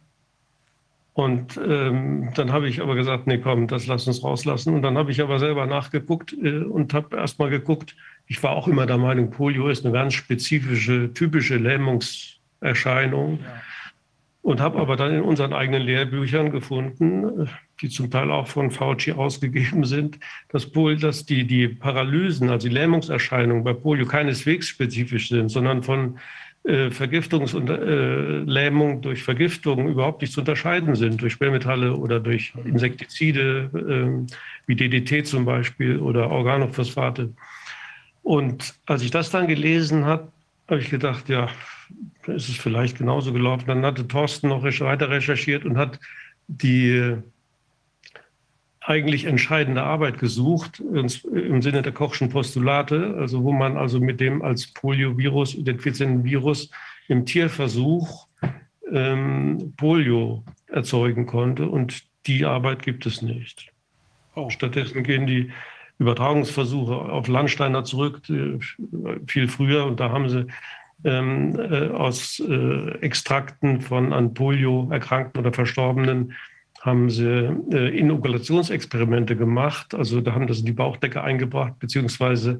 Und 1.15 1.57
ähm, 1.65 2.31
dann 2.35 2.51
habe 2.51 2.67
ich 2.67 2.81
aber 2.81 2.93
gesagt, 2.93 3.25
nee, 3.25 3.37
komm, 3.37 3.67
das 3.67 3.87
lass 3.87 4.05
uns 4.05 4.21
rauslassen. 4.21 4.73
Und 4.73 4.81
dann 4.81 4.97
habe 4.97 5.11
ich 5.11 5.21
aber 5.21 5.39
selber 5.39 5.65
nachgeguckt 5.65 6.33
äh, 6.33 6.57
und 6.57 6.93
habe 6.93 7.15
erst 7.15 7.39
mal 7.39 7.49
geguckt. 7.49 7.95
Ich 8.27 8.43
war 8.43 8.51
auch 8.51 8.67
immer 8.67 8.85
der 8.85 8.97
Meinung, 8.97 9.29
Polio 9.29 9.69
ist 9.69 9.85
eine 9.85 9.93
ganz 9.93 10.13
spezifische, 10.13 11.13
typische 11.13 11.55
Lähmungserscheinung. 11.55 13.39
Ja. 13.41 13.61
Und 14.41 14.59
habe 14.59 14.77
aber 14.77 14.97
dann 14.97 15.13
in 15.13 15.21
unseren 15.21 15.53
eigenen 15.53 15.83
Lehrbüchern 15.83 16.51
gefunden, 16.51 17.49
die 17.79 17.87
zum 17.87 18.11
Teil 18.11 18.29
auch 18.29 18.47
von 18.47 18.69
Fauci 18.69 19.13
ausgegeben 19.13 19.85
sind, 19.85 20.19
dass, 20.49 20.69
Pol, 20.69 20.97
dass 20.97 21.25
die, 21.25 21.47
die 21.47 21.69
Paralysen, 21.69 22.49
also 22.49 22.67
die 22.67 22.73
Lähmungserscheinungen 22.73 23.63
bei 23.63 23.73
Polio 23.73 24.05
keineswegs 24.05 24.67
spezifisch 24.67 25.29
sind, 25.29 25.47
sondern 25.47 25.81
von 25.81 26.19
äh, 26.65 26.89
Vergiftungs- 26.89 27.53
und 27.53 27.69
äh, 27.69 28.39
Lähmung 28.39 29.01
durch 29.01 29.23
Vergiftung 29.23 29.87
überhaupt 29.87 30.21
nicht 30.21 30.33
zu 30.33 30.39
unterscheiden 30.39 30.95
sind, 30.95 31.21
durch 31.21 31.33
Schwermetalle 31.33 31.95
oder 31.95 32.19
durch 32.19 32.53
Insektizide 32.65 33.69
äh, 34.27 34.33
wie 34.65 34.75
DDT 34.75 35.27
zum 35.27 35.45
Beispiel 35.45 35.99
oder 35.99 36.31
Organophosphate. 36.31 37.33
Und 38.23 38.73
als 38.87 39.03
ich 39.03 39.11
das 39.11 39.29
dann 39.29 39.47
gelesen 39.47 40.05
habe, 40.05 40.31
habe 40.67 40.79
ich 40.79 40.89
gedacht, 40.89 41.29
ja, 41.29 41.49
ist 42.25 42.49
es 42.49 42.57
vielleicht 42.57 42.97
genauso 42.97 43.31
gelaufen. 43.31 43.65
Dann 43.67 43.85
hatte 43.85 44.07
Thorsten 44.07 44.49
noch 44.49 44.63
weiter 44.63 45.09
recherchiert 45.09 45.65
und 45.65 45.77
hat 45.77 45.99
die 46.47 47.15
eigentlich 48.85 49.25
entscheidende 49.25 49.83
Arbeit 49.83 50.19
gesucht, 50.19 50.79
im 50.79 51.61
Sinne 51.61 51.81
der 51.81 51.91
Kochschen 51.91 52.29
Postulate, 52.29 53.15
also 53.19 53.43
wo 53.43 53.51
man 53.51 53.77
also 53.77 53.99
mit 53.99 54.19
dem 54.19 54.43
als 54.43 54.67
Poliovirus 54.67 55.55
identifizierten 55.55 56.23
Virus 56.23 56.69
im 57.07 57.25
Tierversuch 57.25 58.27
ähm, 58.91 59.73
Polio 59.75 60.43
erzeugen 60.67 61.25
konnte. 61.25 61.67
Und 61.67 62.03
die 62.27 62.45
Arbeit 62.45 62.83
gibt 62.83 63.07
es 63.07 63.23
nicht. 63.23 63.71
Oh. 64.35 64.51
Stattdessen 64.51 65.03
gehen 65.03 65.25
die 65.25 65.51
Übertragungsversuche 65.97 66.93
auf 66.93 67.27
Landsteiner 67.27 67.85
zurück, 67.85 68.21
äh, 68.29 68.59
viel 69.27 69.47
früher. 69.47 69.85
Und 69.85 69.99
da 69.99 70.11
haben 70.11 70.29
sie 70.29 70.45
ähm, 71.03 71.59
äh, 71.59 71.87
aus 71.89 72.39
äh, 72.39 72.91
Extrakten 72.99 73.81
von 73.81 74.13
an 74.13 74.35
Polio 74.35 74.89
erkrankten 74.91 75.41
oder 75.41 75.53
Verstorbenen 75.53 76.33
haben 76.85 77.09
sie 77.09 77.49
äh, 77.71 77.97
Inokulationsexperimente 77.97 79.35
gemacht. 79.35 79.95
Also 79.95 80.21
da 80.21 80.33
haben 80.33 80.51
sie 80.53 80.63
die 80.63 80.71
Bauchdecke 80.71 81.23
eingebracht, 81.23 81.79
beziehungsweise 81.79 82.59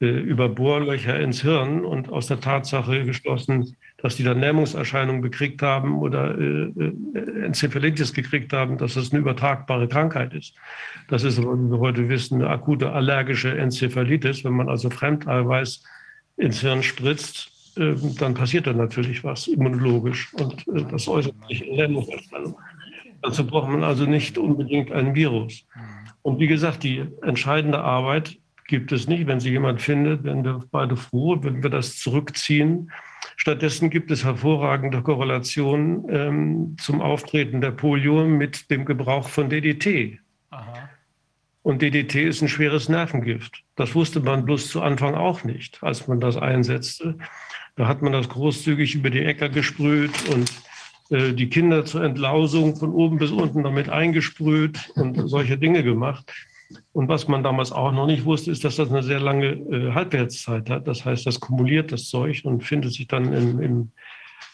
äh, 0.00 0.06
über 0.06 0.50
Bohrlöcher 0.50 1.18
ins 1.18 1.40
Hirn 1.40 1.84
und 1.84 2.10
aus 2.10 2.26
der 2.26 2.40
Tatsache 2.40 3.04
geschlossen, 3.04 3.74
dass 3.96 4.16
die 4.16 4.24
dann 4.24 4.40
Lähmungserscheinungen 4.40 5.22
gekriegt 5.22 5.62
haben 5.62 5.98
oder 5.98 6.38
äh, 6.38 6.64
äh, 6.64 7.44
Enzephalitis 7.44 8.12
gekriegt 8.12 8.52
haben, 8.52 8.76
dass 8.76 8.94
das 8.94 9.10
eine 9.10 9.20
übertragbare 9.20 9.88
Krankheit 9.88 10.34
ist. 10.34 10.54
Das 11.08 11.24
ist, 11.24 11.38
wie 11.38 11.44
wir 11.44 11.78
heute 11.78 12.08
wissen, 12.10 12.42
eine 12.42 12.50
akute 12.50 12.92
allergische 12.92 13.56
Enzephalitis. 13.56 14.44
Wenn 14.44 14.52
man 14.52 14.68
also 14.68 14.90
Fremdeiweiß 14.90 15.82
ins 16.36 16.60
Hirn 16.60 16.82
spritzt, 16.82 17.52
äh, 17.76 17.94
dann 18.18 18.34
passiert 18.34 18.66
da 18.66 18.74
natürlich 18.74 19.24
was 19.24 19.46
immunologisch 19.46 20.34
und 20.34 20.66
äh, 20.68 20.84
das 20.90 21.08
äußert 21.08 21.34
sich 21.48 21.66
in 21.66 21.76
Lähmungserscheinungen. 21.76 22.56
Dazu 23.22 23.46
braucht 23.46 23.70
man 23.70 23.84
also 23.84 24.04
nicht 24.04 24.36
unbedingt 24.36 24.90
ein 24.92 25.14
Virus. 25.14 25.64
Und 26.22 26.40
wie 26.40 26.46
gesagt, 26.48 26.82
die 26.82 27.04
entscheidende 27.22 27.80
Arbeit 27.80 28.38
gibt 28.66 28.92
es 28.92 29.06
nicht. 29.06 29.26
Wenn 29.26 29.40
sie 29.40 29.50
jemand 29.50 29.80
findet, 29.80 30.24
werden 30.24 30.44
wir 30.44 30.64
beide 30.70 30.96
froh, 30.96 31.38
wenn 31.40 31.62
wir 31.62 31.70
das 31.70 31.98
zurückziehen. 31.98 32.90
Stattdessen 33.36 33.90
gibt 33.90 34.10
es 34.10 34.24
hervorragende 34.24 35.02
Korrelationen 35.02 36.04
ähm, 36.08 36.76
zum 36.78 37.00
Auftreten 37.00 37.60
der 37.60 37.72
Polio 37.72 38.24
mit 38.24 38.70
dem 38.70 38.84
Gebrauch 38.84 39.28
von 39.28 39.48
DDT. 39.48 40.18
Aha. 40.50 40.90
Und 41.62 41.80
DDT 41.80 42.24
ist 42.24 42.42
ein 42.42 42.48
schweres 42.48 42.88
Nervengift. 42.88 43.62
Das 43.76 43.94
wusste 43.94 44.20
man 44.20 44.44
bloß 44.44 44.68
zu 44.68 44.82
Anfang 44.82 45.14
auch 45.14 45.44
nicht, 45.44 45.82
als 45.82 46.08
man 46.08 46.20
das 46.20 46.36
einsetzte. 46.36 47.16
Da 47.76 47.86
hat 47.86 48.02
man 48.02 48.12
das 48.12 48.28
großzügig 48.28 48.96
über 48.96 49.10
die 49.10 49.24
Äcker 49.24 49.48
gesprüht 49.48 50.28
und 50.28 50.50
die 51.12 51.48
Kinder 51.48 51.84
zur 51.84 52.02
Entlausung 52.02 52.76
von 52.76 52.92
oben 52.92 53.18
bis 53.18 53.30
unten 53.30 53.62
damit 53.62 53.88
eingesprüht 53.88 54.90
und 54.94 55.16
solche 55.28 55.58
Dinge 55.58 55.82
gemacht. 55.82 56.32
Und 56.92 57.08
was 57.08 57.28
man 57.28 57.42
damals 57.42 57.72
auch 57.72 57.92
noch 57.92 58.06
nicht 58.06 58.24
wusste, 58.24 58.50
ist, 58.50 58.64
dass 58.64 58.76
das 58.76 58.90
eine 58.90 59.02
sehr 59.02 59.20
lange 59.20 59.46
äh, 59.46 59.92
Halbwertszeit 59.92 60.70
hat. 60.70 60.88
Das 60.88 61.04
heißt, 61.04 61.26
das 61.26 61.40
kumuliert 61.40 61.92
das 61.92 62.08
Zeug 62.08 62.42
und 62.44 62.64
findet 62.64 62.92
sich 62.92 63.06
dann 63.06 63.32
im, 63.32 63.60
im 63.60 63.92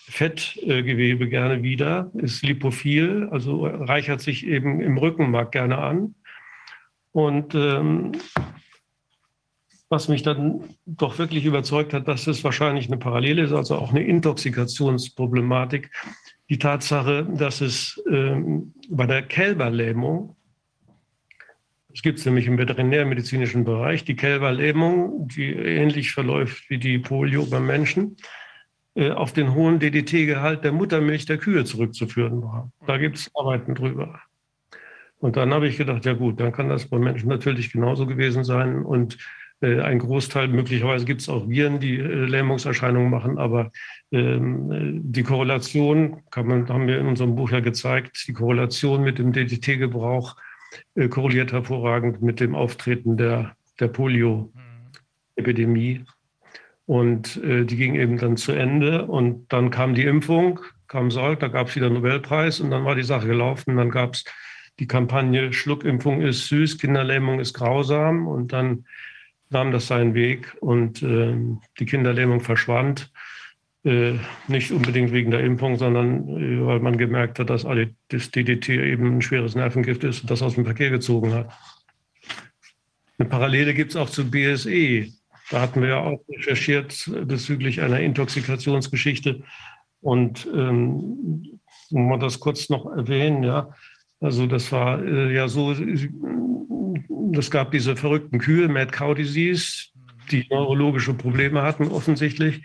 Fettgewebe 0.08 1.24
äh, 1.24 1.28
gerne 1.28 1.62
wieder, 1.62 2.10
ist 2.14 2.42
lipophil, 2.42 3.28
also 3.30 3.66
reichert 3.66 4.20
sich 4.20 4.46
eben 4.46 4.80
im 4.80 4.96
Rückenmark 4.98 5.52
gerne 5.52 5.78
an. 5.78 6.14
Und 7.12 7.54
ähm, 7.54 8.12
was 9.90 10.08
mich 10.08 10.22
dann 10.22 10.62
doch 10.86 11.18
wirklich 11.18 11.44
überzeugt 11.44 11.94
hat, 11.94 12.08
dass 12.08 12.26
es 12.26 12.44
wahrscheinlich 12.44 12.88
eine 12.88 12.98
Parallele 12.98 13.42
ist, 13.42 13.52
also 13.52 13.76
auch 13.76 13.90
eine 13.90 14.04
Intoxikationsproblematik, 14.04 15.90
die 16.48 16.58
Tatsache, 16.58 17.26
dass 17.36 17.60
es 17.60 18.02
ähm, 18.10 18.74
bei 18.88 19.06
der 19.06 19.22
Kälberlähmung, 19.22 20.36
es 21.92 22.02
gibt 22.02 22.18
es 22.18 22.26
nämlich 22.26 22.46
im 22.46 22.58
veterinärmedizinischen 22.58 23.64
Bereich, 23.64 24.04
die 24.04 24.16
Kälberlähmung, 24.16 25.28
die 25.28 25.52
ähnlich 25.52 26.12
verläuft 26.12 26.70
wie 26.70 26.78
die 26.78 26.98
Polio 26.98 27.44
beim 27.46 27.66
Menschen, 27.66 28.16
äh, 28.94 29.10
auf 29.10 29.32
den 29.32 29.54
hohen 29.54 29.78
DDT-Gehalt 29.78 30.64
der 30.64 30.72
Muttermilch 30.72 31.26
der 31.26 31.38
Kühe 31.38 31.64
zurückzuführen 31.64 32.42
war. 32.42 32.70
Da 32.86 32.98
gibt 32.98 33.16
es 33.16 33.30
Arbeiten 33.34 33.74
drüber. 33.74 34.20
Und 35.18 35.36
dann 35.36 35.52
habe 35.52 35.66
ich 35.66 35.76
gedacht, 35.76 36.04
ja 36.04 36.14
gut, 36.14 36.40
dann 36.40 36.52
kann 36.52 36.68
das 36.68 36.88
beim 36.88 37.02
Menschen 37.02 37.28
natürlich 37.28 37.72
genauso 37.72 38.06
gewesen 38.06 38.44
sein. 38.44 38.84
Und 38.84 39.18
ein 39.66 39.98
Großteil, 39.98 40.48
möglicherweise 40.48 41.04
gibt 41.04 41.20
es 41.20 41.28
auch 41.28 41.48
Viren, 41.48 41.80
die 41.80 41.98
äh, 41.98 42.26
Lähmungserscheinungen 42.26 43.10
machen, 43.10 43.38
aber 43.38 43.72
ähm, 44.12 45.00
die 45.02 45.24
Korrelation, 45.24 46.22
man, 46.36 46.68
haben 46.68 46.86
wir 46.86 47.00
in 47.00 47.06
unserem 47.06 47.34
Buch 47.34 47.50
ja 47.50 47.58
gezeigt, 47.60 48.24
die 48.28 48.32
Korrelation 48.32 49.02
mit 49.02 49.18
dem 49.18 49.32
DDT-Gebrauch 49.32 50.36
äh, 50.94 51.08
korreliert 51.08 51.52
hervorragend 51.52 52.22
mit 52.22 52.38
dem 52.40 52.54
Auftreten 52.54 53.16
der, 53.16 53.56
der 53.80 53.88
Polio-Epidemie. 53.88 56.04
Und 56.86 57.42
äh, 57.42 57.64
die 57.64 57.76
ging 57.76 57.96
eben 57.96 58.16
dann 58.16 58.36
zu 58.36 58.52
Ende 58.52 59.06
und 59.06 59.52
dann 59.52 59.70
kam 59.70 59.94
die 59.94 60.04
Impfung, 60.04 60.60
kam 60.86 61.10
Salk, 61.10 61.40
da 61.40 61.48
gab 61.48 61.66
es 61.68 61.76
wieder 61.76 61.90
Nobelpreis 61.90 62.60
und 62.60 62.70
dann 62.70 62.84
war 62.84 62.94
die 62.94 63.02
Sache 63.02 63.26
gelaufen. 63.26 63.76
Dann 63.76 63.90
gab 63.90 64.14
es 64.14 64.24
die 64.78 64.86
Kampagne 64.86 65.52
Schluckimpfung 65.52 66.22
ist 66.22 66.46
süß, 66.46 66.78
Kinderlähmung 66.78 67.40
ist 67.40 67.52
grausam 67.52 68.28
und 68.28 68.52
dann 68.52 68.84
nahm 69.50 69.72
das 69.72 69.86
seinen 69.86 70.14
Weg 70.14 70.56
und 70.60 71.02
äh, 71.02 71.34
die 71.78 71.86
Kinderlähmung 71.86 72.40
verschwand. 72.40 73.10
Äh, 73.84 74.14
nicht 74.48 74.72
unbedingt 74.72 75.12
wegen 75.12 75.30
der 75.30 75.40
Impfung, 75.40 75.76
sondern 75.76 76.28
äh, 76.28 76.66
weil 76.66 76.80
man 76.80 76.98
gemerkt 76.98 77.38
hat, 77.38 77.50
dass 77.50 77.66
das 78.08 78.30
DDT 78.30 78.68
eben 78.70 79.16
ein 79.16 79.22
schweres 79.22 79.54
Nervengift 79.54 80.04
ist 80.04 80.22
und 80.22 80.30
das 80.30 80.42
aus 80.42 80.54
dem 80.54 80.64
Verkehr 80.64 80.90
gezogen 80.90 81.32
hat. 81.32 81.50
Eine 83.18 83.28
Parallele 83.28 83.74
gibt 83.74 83.92
es 83.92 83.96
auch 83.96 84.10
zu 84.10 84.30
BSE. 84.30 85.06
Da 85.50 85.60
hatten 85.60 85.80
wir 85.80 85.88
ja 85.88 86.00
auch 86.00 86.20
recherchiert 86.28 87.10
bezüglich 87.24 87.80
einer 87.80 88.00
Intoxikationsgeschichte. 88.00 89.42
Und 90.00 90.46
ähm, 90.54 91.60
muss 91.90 92.08
man 92.08 92.20
das 92.20 92.38
kurz 92.38 92.68
noch 92.68 92.86
erwähnen, 92.86 93.42
ja. 93.42 93.70
Also 94.20 94.46
das 94.46 94.70
war 94.72 95.02
äh, 95.02 95.32
ja 95.32 95.48
so, 95.48 95.74
es 97.36 97.50
gab 97.50 97.72
diese 97.72 97.96
verrückten 97.96 98.38
Kühe, 98.38 98.68
Mad 98.68 98.92
Cow 98.92 99.14
Disease, 99.14 99.88
die 100.30 100.46
neurologische 100.50 101.14
Probleme 101.14 101.62
hatten 101.62 101.88
offensichtlich. 101.88 102.62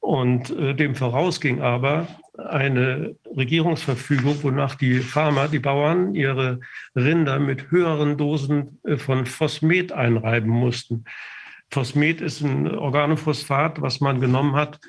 Und 0.00 0.50
äh, 0.50 0.74
dem 0.74 0.94
vorausging 0.94 1.60
aber 1.60 2.06
eine 2.38 3.16
Regierungsverfügung, 3.36 4.42
wonach 4.42 4.76
die 4.76 5.00
Farmer, 5.00 5.48
die 5.48 5.58
Bauern, 5.58 6.14
ihre 6.14 6.60
Rinder 6.94 7.40
mit 7.40 7.70
höheren 7.70 8.16
Dosen 8.16 8.78
äh, 8.84 8.96
von 8.96 9.26
Phosmet 9.26 9.92
einreiben 9.92 10.50
mussten. 10.50 11.04
Phosmet 11.70 12.20
ist 12.20 12.40
ein 12.42 12.68
Organophosphat, 12.68 13.82
was 13.82 14.00
man 14.00 14.20
genommen 14.20 14.54
hat 14.54 14.80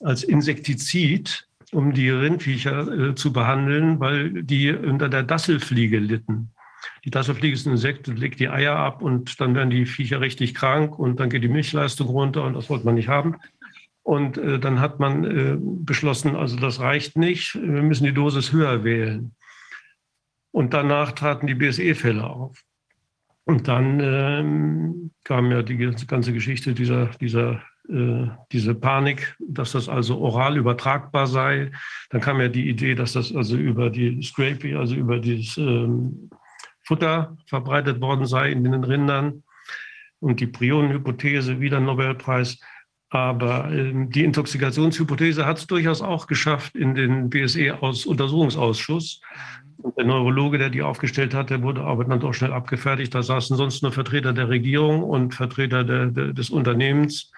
als 0.00 0.24
Insektizid, 0.24 1.46
um 1.72 1.92
die 1.92 2.10
Rindviecher 2.10 3.10
äh, 3.10 3.14
zu 3.14 3.32
behandeln, 3.32 4.00
weil 4.00 4.42
die 4.42 4.72
unter 4.72 5.08
der 5.08 5.22
Dasselfliege 5.22 5.98
litten. 5.98 6.53
Die 7.04 7.10
Dasselfliege 7.10 7.54
ist 7.54 7.66
ein 7.66 7.72
Insekt, 7.72 8.06
legt 8.06 8.40
die 8.40 8.48
Eier 8.48 8.76
ab 8.76 9.02
und 9.02 9.38
dann 9.40 9.54
werden 9.54 9.70
die 9.70 9.84
Viecher 9.84 10.20
richtig 10.20 10.54
krank 10.54 10.98
und 10.98 11.20
dann 11.20 11.28
geht 11.28 11.42
die 11.42 11.48
Milchleistung 11.48 12.08
runter 12.08 12.44
und 12.44 12.54
das 12.54 12.70
wollte 12.70 12.86
man 12.86 12.94
nicht 12.94 13.08
haben. 13.08 13.36
Und 14.02 14.38
äh, 14.38 14.58
dann 14.58 14.80
hat 14.80 15.00
man 15.00 15.24
äh, 15.24 15.56
beschlossen, 15.58 16.34
also 16.34 16.56
das 16.56 16.80
reicht 16.80 17.16
nicht, 17.16 17.54
wir 17.54 17.82
müssen 17.82 18.04
die 18.04 18.14
Dosis 18.14 18.52
höher 18.52 18.84
wählen. 18.84 19.34
Und 20.50 20.72
danach 20.72 21.12
traten 21.12 21.46
die 21.46 21.54
BSE-Fälle 21.54 22.24
auf. 22.24 22.62
Und 23.44 23.68
dann 23.68 24.00
ähm, 24.00 25.10
kam 25.24 25.50
ja 25.50 25.62
die 25.62 25.76
ganze 25.76 26.32
Geschichte 26.32 26.72
dieser, 26.72 27.06
dieser, 27.20 27.62
äh, 27.88 28.28
diese 28.52 28.74
Panik, 28.74 29.36
dass 29.40 29.72
das 29.72 29.88
also 29.88 30.18
oral 30.20 30.56
übertragbar 30.56 31.26
sei. 31.26 31.70
Dann 32.08 32.22
kam 32.22 32.40
ja 32.40 32.48
die 32.48 32.68
Idee, 32.68 32.94
dass 32.94 33.12
das 33.12 33.34
also 33.34 33.56
über 33.56 33.90
die 33.90 34.22
Scrapie, 34.22 34.74
also 34.74 34.94
über 34.94 35.18
dieses 35.18 35.58
ähm, 35.58 36.30
Futter 36.84 37.36
verbreitet 37.46 38.00
worden 38.00 38.26
sei 38.26 38.52
in 38.52 38.64
den 38.64 38.84
Rindern. 38.84 39.42
Und 40.20 40.40
die 40.40 40.46
Prionenhypothese, 40.46 41.60
wieder 41.60 41.80
Nobelpreis. 41.80 42.58
Aber 43.10 43.70
ähm, 43.70 44.10
die 44.10 44.24
Intoxikationshypothese 44.24 45.46
hat 45.46 45.58
es 45.58 45.66
durchaus 45.66 46.02
auch 46.02 46.26
geschafft 46.26 46.74
in 46.74 46.94
den 46.94 47.30
BSE-Untersuchungsausschuss. 47.30 49.20
Und 49.76 49.96
der 49.98 50.06
Neurologe, 50.06 50.58
der 50.58 50.70
die 50.70 50.82
aufgestellt 50.82 51.34
hat, 51.34 51.50
der 51.50 51.62
wurde 51.62 51.82
aber 51.82 52.04
dann 52.04 52.20
doch 52.20 52.32
schnell 52.32 52.52
abgefertigt. 52.52 53.14
Da 53.14 53.22
saßen 53.22 53.56
sonst 53.56 53.82
nur 53.82 53.92
Vertreter 53.92 54.32
der 54.32 54.48
Regierung 54.48 55.02
und 55.02 55.34
Vertreter 55.34 55.84
der, 55.84 56.06
der, 56.06 56.32
des 56.32 56.50
Unternehmens. 56.50 57.30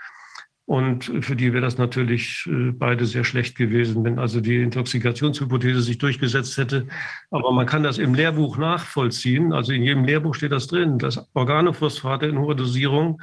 Und 0.66 1.12
für 1.24 1.36
die 1.36 1.52
wäre 1.52 1.62
das 1.62 1.78
natürlich 1.78 2.44
äh, 2.46 2.72
beide 2.72 3.06
sehr 3.06 3.22
schlecht 3.22 3.56
gewesen, 3.56 4.02
wenn 4.04 4.18
also 4.18 4.40
die 4.40 4.56
Intoxikationshypothese 4.62 5.80
sich 5.80 5.98
durchgesetzt 5.98 6.58
hätte. 6.58 6.88
Aber 7.30 7.52
man 7.52 7.66
kann 7.66 7.84
das 7.84 7.98
im 7.98 8.14
Lehrbuch 8.14 8.58
nachvollziehen. 8.58 9.52
Also 9.52 9.72
in 9.72 9.84
jedem 9.84 10.04
Lehrbuch 10.04 10.34
steht 10.34 10.50
das 10.50 10.66
drin, 10.66 10.98
dass 10.98 11.24
Organophosphate 11.34 12.26
in 12.26 12.38
hoher 12.38 12.56
Dosierung 12.56 13.22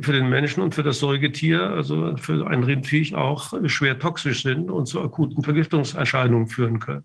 für 0.00 0.12
den 0.12 0.30
Menschen 0.30 0.62
und 0.62 0.74
für 0.74 0.82
das 0.82 0.98
Säugetier, 0.98 1.62
also 1.62 2.16
für 2.16 2.46
ein 2.46 2.64
Rindviech 2.64 3.14
auch 3.14 3.52
schwer 3.66 3.98
toxisch 3.98 4.42
sind 4.42 4.70
und 4.70 4.86
zu 4.86 5.02
akuten 5.02 5.42
Vergiftungserscheinungen 5.42 6.48
führen 6.48 6.78
können. 6.78 7.04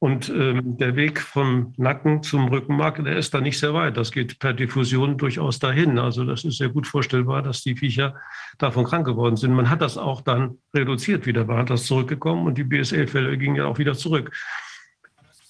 Und 0.00 0.28
ähm, 0.28 0.76
der 0.78 0.94
Weg 0.94 1.20
vom 1.20 1.74
Nacken 1.76 2.22
zum 2.22 2.48
Rückenmark, 2.48 3.02
der 3.02 3.16
ist 3.16 3.34
da 3.34 3.40
nicht 3.40 3.58
sehr 3.58 3.74
weit. 3.74 3.96
Das 3.96 4.12
geht 4.12 4.38
per 4.38 4.52
Diffusion 4.52 5.18
durchaus 5.18 5.58
dahin. 5.58 5.98
Also 5.98 6.24
das 6.24 6.44
ist 6.44 6.58
sehr 6.58 6.68
gut 6.68 6.86
vorstellbar, 6.86 7.42
dass 7.42 7.62
die 7.62 7.74
Viecher 7.74 8.14
davon 8.58 8.84
krank 8.84 9.06
geworden 9.06 9.36
sind. 9.36 9.52
Man 9.54 9.68
hat 9.68 9.82
das 9.82 9.98
auch 9.98 10.20
dann 10.20 10.58
reduziert 10.72 11.26
wieder, 11.26 11.44
man 11.44 11.58
hat 11.58 11.70
das 11.70 11.86
zurückgekommen 11.86 12.46
und 12.46 12.56
die 12.56 12.64
BSL-Fälle 12.64 13.36
gingen 13.38 13.56
ja 13.56 13.66
auch 13.66 13.78
wieder 13.78 13.94
zurück. 13.94 14.30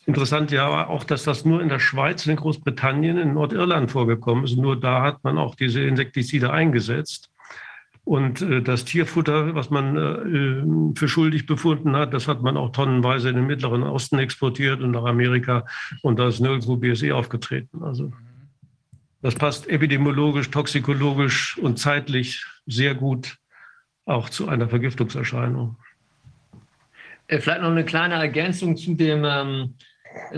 Interessant 0.06 0.50
ja 0.50 0.86
auch, 0.86 1.04
dass 1.04 1.24
das 1.24 1.44
nur 1.44 1.60
in 1.60 1.68
der 1.68 1.80
Schweiz, 1.80 2.26
in 2.26 2.36
Großbritannien, 2.36 3.18
in 3.18 3.34
Nordirland 3.34 3.90
vorgekommen 3.90 4.44
ist. 4.44 4.56
Nur 4.56 4.80
da 4.80 5.02
hat 5.02 5.22
man 5.22 5.36
auch 5.36 5.54
diese 5.54 5.82
Insektizide 5.82 6.50
eingesetzt. 6.50 7.30
Und 8.08 8.40
äh, 8.40 8.62
das 8.62 8.86
Tierfutter, 8.86 9.54
was 9.54 9.68
man 9.68 10.94
äh, 10.94 10.98
für 10.98 11.08
schuldig 11.08 11.44
befunden 11.44 11.94
hat, 11.94 12.14
das 12.14 12.26
hat 12.26 12.40
man 12.40 12.56
auch 12.56 12.72
tonnenweise 12.72 13.28
in 13.28 13.36
den 13.36 13.46
Mittleren 13.46 13.82
Osten 13.82 14.18
exportiert 14.18 14.80
und 14.80 14.92
nach 14.92 15.04
Amerika. 15.04 15.66
Und 16.00 16.18
da 16.18 16.28
ist 16.28 16.40
nirgendwo 16.40 16.78
BSE 16.78 17.14
aufgetreten. 17.14 17.82
Also 17.82 18.14
das 19.20 19.34
passt 19.34 19.68
epidemiologisch, 19.68 20.48
toxikologisch 20.48 21.58
und 21.58 21.78
zeitlich 21.78 22.46
sehr 22.64 22.94
gut 22.94 23.36
auch 24.06 24.30
zu 24.30 24.48
einer 24.48 24.70
Vergiftungserscheinung. 24.70 25.76
Äh, 27.26 27.40
vielleicht 27.40 27.60
noch 27.60 27.72
eine 27.72 27.84
kleine 27.84 28.14
Ergänzung 28.14 28.78
zu 28.78 28.94
dem 28.94 29.22
ähm, 29.26 29.74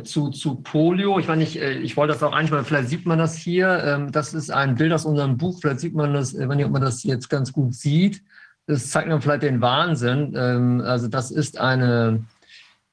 zu, 0.04 0.30
zu 0.30 0.56
Polio. 0.56 1.18
Ich 1.18 1.28
meine, 1.28 1.42
ich, 1.42 1.60
äh, 1.60 1.72
ich 1.78 1.96
wollte 1.96 2.12
das 2.12 2.22
auch 2.22 2.32
ansprechen, 2.32 2.64
vielleicht 2.64 2.88
sieht 2.88 3.06
man 3.06 3.18
das 3.18 3.36
hier. 3.36 3.82
Ähm, 3.84 4.12
das 4.12 4.34
ist 4.34 4.50
ein 4.50 4.76
Bild 4.76 4.92
aus 4.92 5.04
unserem 5.04 5.36
Buch, 5.36 5.58
vielleicht 5.60 5.80
sieht 5.80 5.94
man 5.94 6.14
das, 6.14 6.34
äh, 6.34 6.48
wenn 6.48 6.70
man 6.70 6.82
das 6.82 7.02
jetzt 7.02 7.28
ganz 7.28 7.52
gut 7.52 7.74
sieht. 7.74 8.22
Das 8.66 8.90
zeigt 8.90 9.08
mir 9.08 9.20
vielleicht 9.20 9.42
den 9.42 9.60
Wahnsinn. 9.60 10.34
Ähm, 10.36 10.80
also 10.84 11.08
das 11.08 11.30
ist 11.30 11.58
eine, 11.58 12.24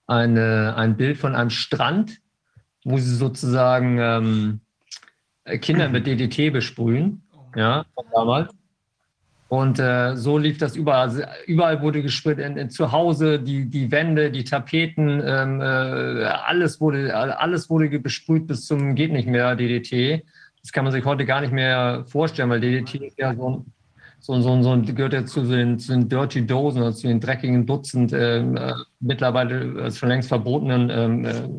eine, 0.08 0.76
ein 0.76 0.97
Bild 0.97 1.17
von 1.17 1.35
einem 1.35 1.49
Strand, 1.49 2.19
wo 2.83 2.97
sie 2.97 3.15
sozusagen 3.15 3.99
ähm, 3.99 4.60
Kinder 5.61 5.90
mit 5.90 6.08
DDT 6.08 6.51
besprühen, 6.51 7.24
ja, 7.56 7.85
von 7.93 8.06
damals. 8.13 8.56
Und 9.49 9.80
äh, 9.80 10.15
so 10.15 10.38
lief 10.38 10.58
das 10.58 10.76
überall. 10.76 11.08
Also 11.08 11.22
überall 11.46 11.81
wurde 11.81 12.01
gesprüht, 12.01 12.38
in, 12.40 12.58
in, 12.58 12.69
zu 12.69 12.92
Hause, 12.92 13.40
die, 13.40 13.65
die 13.65 13.92
Wände, 13.92 14.30
die 14.30 14.44
Tapeten, 14.44 15.22
ähm, 15.26 15.62
äh, 15.62 15.63
alles, 15.63 16.81
wurde, 16.81 17.15
alles 17.15 17.69
wurde 17.69 17.99
besprüht 17.99 18.47
bis 18.47 18.65
zum 18.65 18.96
geht 18.96 19.13
nicht 19.13 19.28
mehr 19.28 19.56
DDT. 19.56 20.26
Das 20.62 20.74
kann 20.74 20.83
man 20.83 20.92
sich 20.92 21.06
heute 21.06 21.26
gar 21.26 21.40
nicht 21.40 21.53
mehr 21.53 22.03
vorstellen, 22.08 22.49
weil 22.49 22.60
DDT 22.60 22.96
ist 22.96 23.17
ja 23.17 23.33
so 23.33 23.49
ein, 23.49 23.65
so, 24.19 24.42
so, 24.42 24.62
so 24.62 24.81
gehört 24.94 25.13
ja 25.13 25.26
zu 25.26 25.44
den, 25.44 25.80
zu 25.80 25.94
den 25.94 26.10
Dirty 26.10 26.46
Dosen, 26.46 26.83
also 26.83 26.99
zu 26.99 27.08
den 27.08 27.22
dreckigen 27.22 27.65
Dutzend, 27.65 28.12
ähm, 28.12 28.58
äh, 28.58 28.74
mittlerweile 28.99 29.85
äh, 29.85 29.92
schon 29.92 30.10
längst 30.10 30.28
verbotenen. 30.28 30.90
Ähm, 30.90 31.26
äh, 31.26 31.49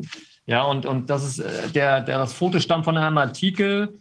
ja, 0.45 0.63
und, 0.63 0.85
und 0.85 1.09
das 1.09 1.25
ist 1.25 1.39
äh, 1.39 1.69
der, 1.73 2.01
der, 2.01 2.19
das 2.19 2.33
Foto 2.33 2.59
stammt 2.59 2.85
von 2.85 2.97
einem 2.97 3.17
Artikel, 3.17 3.97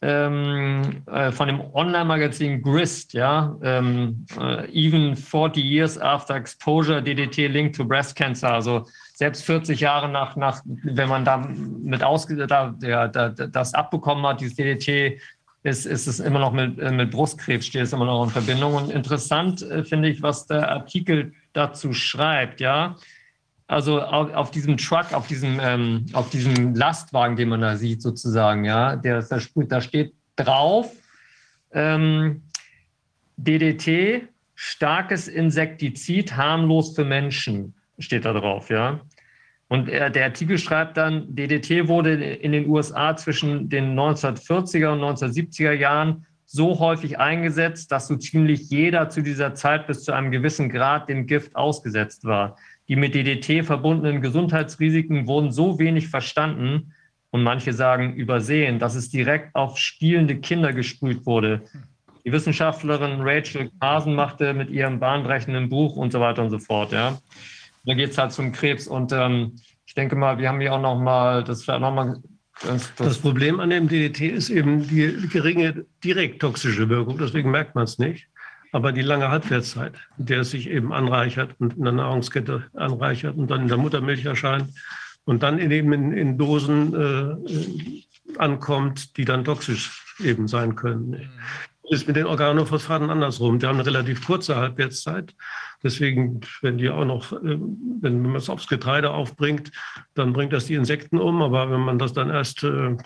ähm, 0.00 1.02
äh, 1.06 1.32
von 1.32 1.48
dem 1.48 1.60
Online-Magazin 1.60 2.62
Grist, 2.62 3.12
ja, 3.14 3.56
ähm, 3.62 4.26
äh, 4.38 4.70
even 4.70 5.16
40 5.16 5.64
years 5.64 5.98
after 5.98 6.36
exposure 6.36 7.02
DDT 7.02 7.48
linked 7.48 7.76
to 7.76 7.84
breast 7.84 8.14
cancer, 8.14 8.52
also 8.52 8.86
selbst 9.14 9.44
40 9.44 9.80
Jahre 9.80 10.08
nach, 10.08 10.36
nach 10.36 10.62
wenn 10.64 11.08
man 11.08 11.24
da 11.24 11.38
mit 11.38 12.04
ausge, 12.04 12.46
da, 12.46 12.74
ja, 12.80 13.08
da, 13.08 13.30
das 13.30 13.74
abbekommen 13.74 14.24
hat, 14.24 14.40
dieses 14.40 14.54
DDT, 14.54 15.20
ist, 15.64 15.86
ist 15.86 16.06
es 16.06 16.20
immer 16.20 16.38
noch 16.38 16.52
mit, 16.52 16.78
äh, 16.78 16.90
mit 16.90 17.10
Brustkrebs, 17.10 17.66
steht 17.66 17.82
es 17.82 17.92
immer 17.92 18.04
noch 18.04 18.24
in 18.24 18.30
Verbindung. 18.30 18.74
Und 18.74 18.90
interessant 18.90 19.62
äh, 19.62 19.84
finde 19.84 20.08
ich, 20.08 20.22
was 20.22 20.46
der 20.46 20.70
Artikel 20.70 21.32
dazu 21.52 21.92
schreibt, 21.92 22.60
ja. 22.60 22.96
Also 23.68 24.00
auf, 24.00 24.32
auf, 24.32 24.50
diesem 24.50 24.78
Truck, 24.78 25.12
auf 25.12 25.26
diesem, 25.26 25.60
ähm, 25.62 26.06
auf 26.14 26.30
diesem 26.30 26.74
Lastwagen, 26.74 27.36
den 27.36 27.50
man 27.50 27.60
da 27.60 27.76
sieht, 27.76 28.02
sozusagen, 28.02 28.64
ja, 28.64 28.96
der 28.96 29.22
da, 29.22 29.38
da 29.54 29.80
steht 29.80 30.14
drauf 30.36 30.90
ähm, 31.72 32.42
DDT, 33.36 34.28
starkes 34.54 35.28
Insektizid, 35.28 36.36
harmlos 36.36 36.94
für 36.94 37.04
Menschen, 37.04 37.74
steht 37.98 38.24
da 38.24 38.32
drauf, 38.32 38.70
ja. 38.70 39.00
Und 39.68 39.88
er, 39.90 40.08
der 40.08 40.24
Artikel 40.24 40.56
schreibt 40.56 40.96
dann, 40.96 41.34
DDT 41.34 41.88
wurde 41.88 42.14
in 42.14 42.52
den 42.52 42.68
USA 42.68 43.14
zwischen 43.16 43.68
den 43.68 43.98
1940er 43.98 44.92
und 44.92 45.00
1970er 45.00 45.72
Jahren 45.72 46.26
so 46.46 46.78
häufig 46.78 47.18
eingesetzt, 47.18 47.92
dass 47.92 48.08
so 48.08 48.16
ziemlich 48.16 48.70
jeder 48.70 49.10
zu 49.10 49.20
dieser 49.20 49.54
Zeit 49.54 49.86
bis 49.86 50.04
zu 50.04 50.12
einem 50.12 50.30
gewissen 50.30 50.70
Grad 50.70 51.10
dem 51.10 51.26
Gift 51.26 51.54
ausgesetzt 51.54 52.24
war. 52.24 52.56
Die 52.88 52.96
mit 52.96 53.14
DDT 53.14 53.64
verbundenen 53.64 54.22
Gesundheitsrisiken 54.22 55.26
wurden 55.26 55.52
so 55.52 55.78
wenig 55.78 56.08
verstanden 56.08 56.94
und 57.30 57.42
manche 57.42 57.72
sagen 57.72 58.14
übersehen, 58.14 58.78
dass 58.78 58.94
es 58.94 59.10
direkt 59.10 59.54
auf 59.54 59.76
spielende 59.78 60.36
Kinder 60.36 60.72
gesprüht 60.72 61.26
wurde. 61.26 61.62
Die 62.24 62.32
Wissenschaftlerin 62.32 63.20
Rachel 63.20 63.70
Carson 63.80 64.14
machte 64.14 64.54
mit 64.54 64.70
ihrem 64.70 64.98
bahnbrechenden 64.98 65.68
Buch 65.68 65.96
und 65.96 66.12
so 66.12 66.20
weiter 66.20 66.42
und 66.42 66.50
so 66.50 66.58
fort. 66.58 66.92
Ja. 66.92 67.18
Da 67.84 67.94
geht 67.94 68.10
es 68.10 68.18
halt 68.18 68.32
zum 68.32 68.52
Krebs. 68.52 68.86
Und 68.86 69.12
ähm, 69.12 69.56
ich 69.86 69.94
denke 69.94 70.16
mal, 70.16 70.38
wir 70.38 70.48
haben 70.48 70.60
hier 70.60 70.74
auch 70.74 70.80
noch 70.80 70.98
mal, 70.98 71.44
das 71.44 71.66
noch 71.66 72.16
das, 72.62 72.92
das, 72.96 73.18
Problem 73.18 73.60
an 73.60 73.70
dem 73.70 73.88
DDT 73.88 74.32
ist 74.32 74.50
eben 74.50 74.86
die 74.88 75.28
geringe 75.28 75.86
direkt 76.02 76.40
toxische 76.40 76.88
Wirkung, 76.88 77.16
deswegen 77.16 77.50
merkt 77.50 77.74
man 77.74 77.84
es 77.84 77.98
nicht. 77.98 78.26
Aber 78.72 78.92
die 78.92 79.02
lange 79.02 79.30
Halbwertszeit, 79.30 79.94
in 80.18 80.26
der 80.26 80.40
es 80.40 80.50
sich 80.50 80.68
eben 80.68 80.92
anreichert 80.92 81.54
und 81.58 81.76
in 81.76 81.84
der 81.84 81.92
Nahrungskette 81.92 82.64
anreichert 82.74 83.36
und 83.36 83.50
dann 83.50 83.62
in 83.62 83.68
der 83.68 83.78
Muttermilch 83.78 84.24
erscheint 84.24 84.70
und 85.24 85.42
dann 85.42 85.58
eben 85.58 85.92
in, 85.92 86.12
in 86.12 86.38
Dosen 86.38 86.94
äh, 86.94 88.38
ankommt, 88.38 89.16
die 89.16 89.24
dann 89.24 89.44
toxisch 89.44 90.04
eben 90.20 90.48
sein 90.48 90.74
können. 90.74 91.10
Mhm. 91.10 91.30
Ist 91.90 92.06
mit 92.06 92.16
den 92.16 92.26
Organophosphaten 92.26 93.08
andersrum. 93.08 93.58
Die 93.58 93.66
haben 93.66 93.76
eine 93.76 93.86
relativ 93.86 94.26
kurze 94.26 94.56
Halbwertszeit. 94.56 95.34
Deswegen, 95.82 96.40
wenn 96.60 96.76
die 96.76 96.90
auch 96.90 97.06
noch, 97.06 97.32
ähm, 97.32 97.78
wenn 98.02 98.20
man 98.22 98.36
es 98.36 98.50
aufs 98.50 98.68
Getreide 98.68 99.10
aufbringt, 99.10 99.70
dann 100.14 100.34
bringt 100.34 100.52
das 100.52 100.66
die 100.66 100.74
Insekten 100.74 101.18
um. 101.18 101.40
Aber 101.40 101.70
wenn 101.70 101.80
man 101.80 101.98
das 101.98 102.12
dann 102.12 102.28
erst 102.28 102.62
äh, 102.62 102.96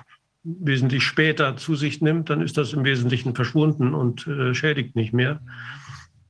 wesentlich 0.44 1.04
später 1.04 1.56
zu 1.56 1.74
sich 1.74 2.00
nimmt, 2.00 2.30
dann 2.30 2.40
ist 2.40 2.56
das 2.56 2.72
im 2.72 2.84
Wesentlichen 2.84 3.34
verschwunden 3.34 3.94
und 3.94 4.26
äh, 4.26 4.54
schädigt 4.54 4.96
nicht 4.96 5.12
mehr. 5.12 5.40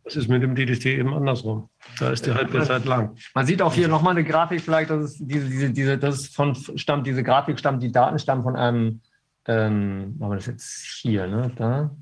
Das 0.05 0.17
ist 0.17 0.29
mit 0.29 0.43
dem 0.43 0.55
DDT 0.55 0.87
eben 0.87 1.15
andersrum. 1.15 1.69
Da 1.99 2.11
ist 2.11 2.27
die 2.27 2.35
Halbwertszeit 2.35 2.85
lang. 2.85 3.17
Man 3.35 3.47
sieht 3.47 3.63
auch 3.63 3.73
hier 3.73 3.89
nochmal 3.89 4.13
eine 4.13 4.25
Grafik, 4.25 4.61
vielleicht, 4.61 4.91
dass 4.91 5.03
es 5.05 5.19
diese, 5.19 5.49
diese, 5.49 5.71
diese, 5.71 5.99
das 5.99 6.27
von 6.27 6.55
stammt, 6.55 7.07
diese 7.07 7.23
Grafik 7.23 7.59
stammt, 7.59 7.83
die 7.83 7.93
Daten 7.93 8.19
stammen 8.19 8.43
von 8.43 8.57
einem, 8.57 9.01
ähm, 9.47 10.17
machen 10.19 10.33
wir 10.33 10.37
das 10.37 10.47
jetzt 10.47 10.99
hier, 11.01 11.27
ne? 11.29 11.53
Da. 11.57 11.95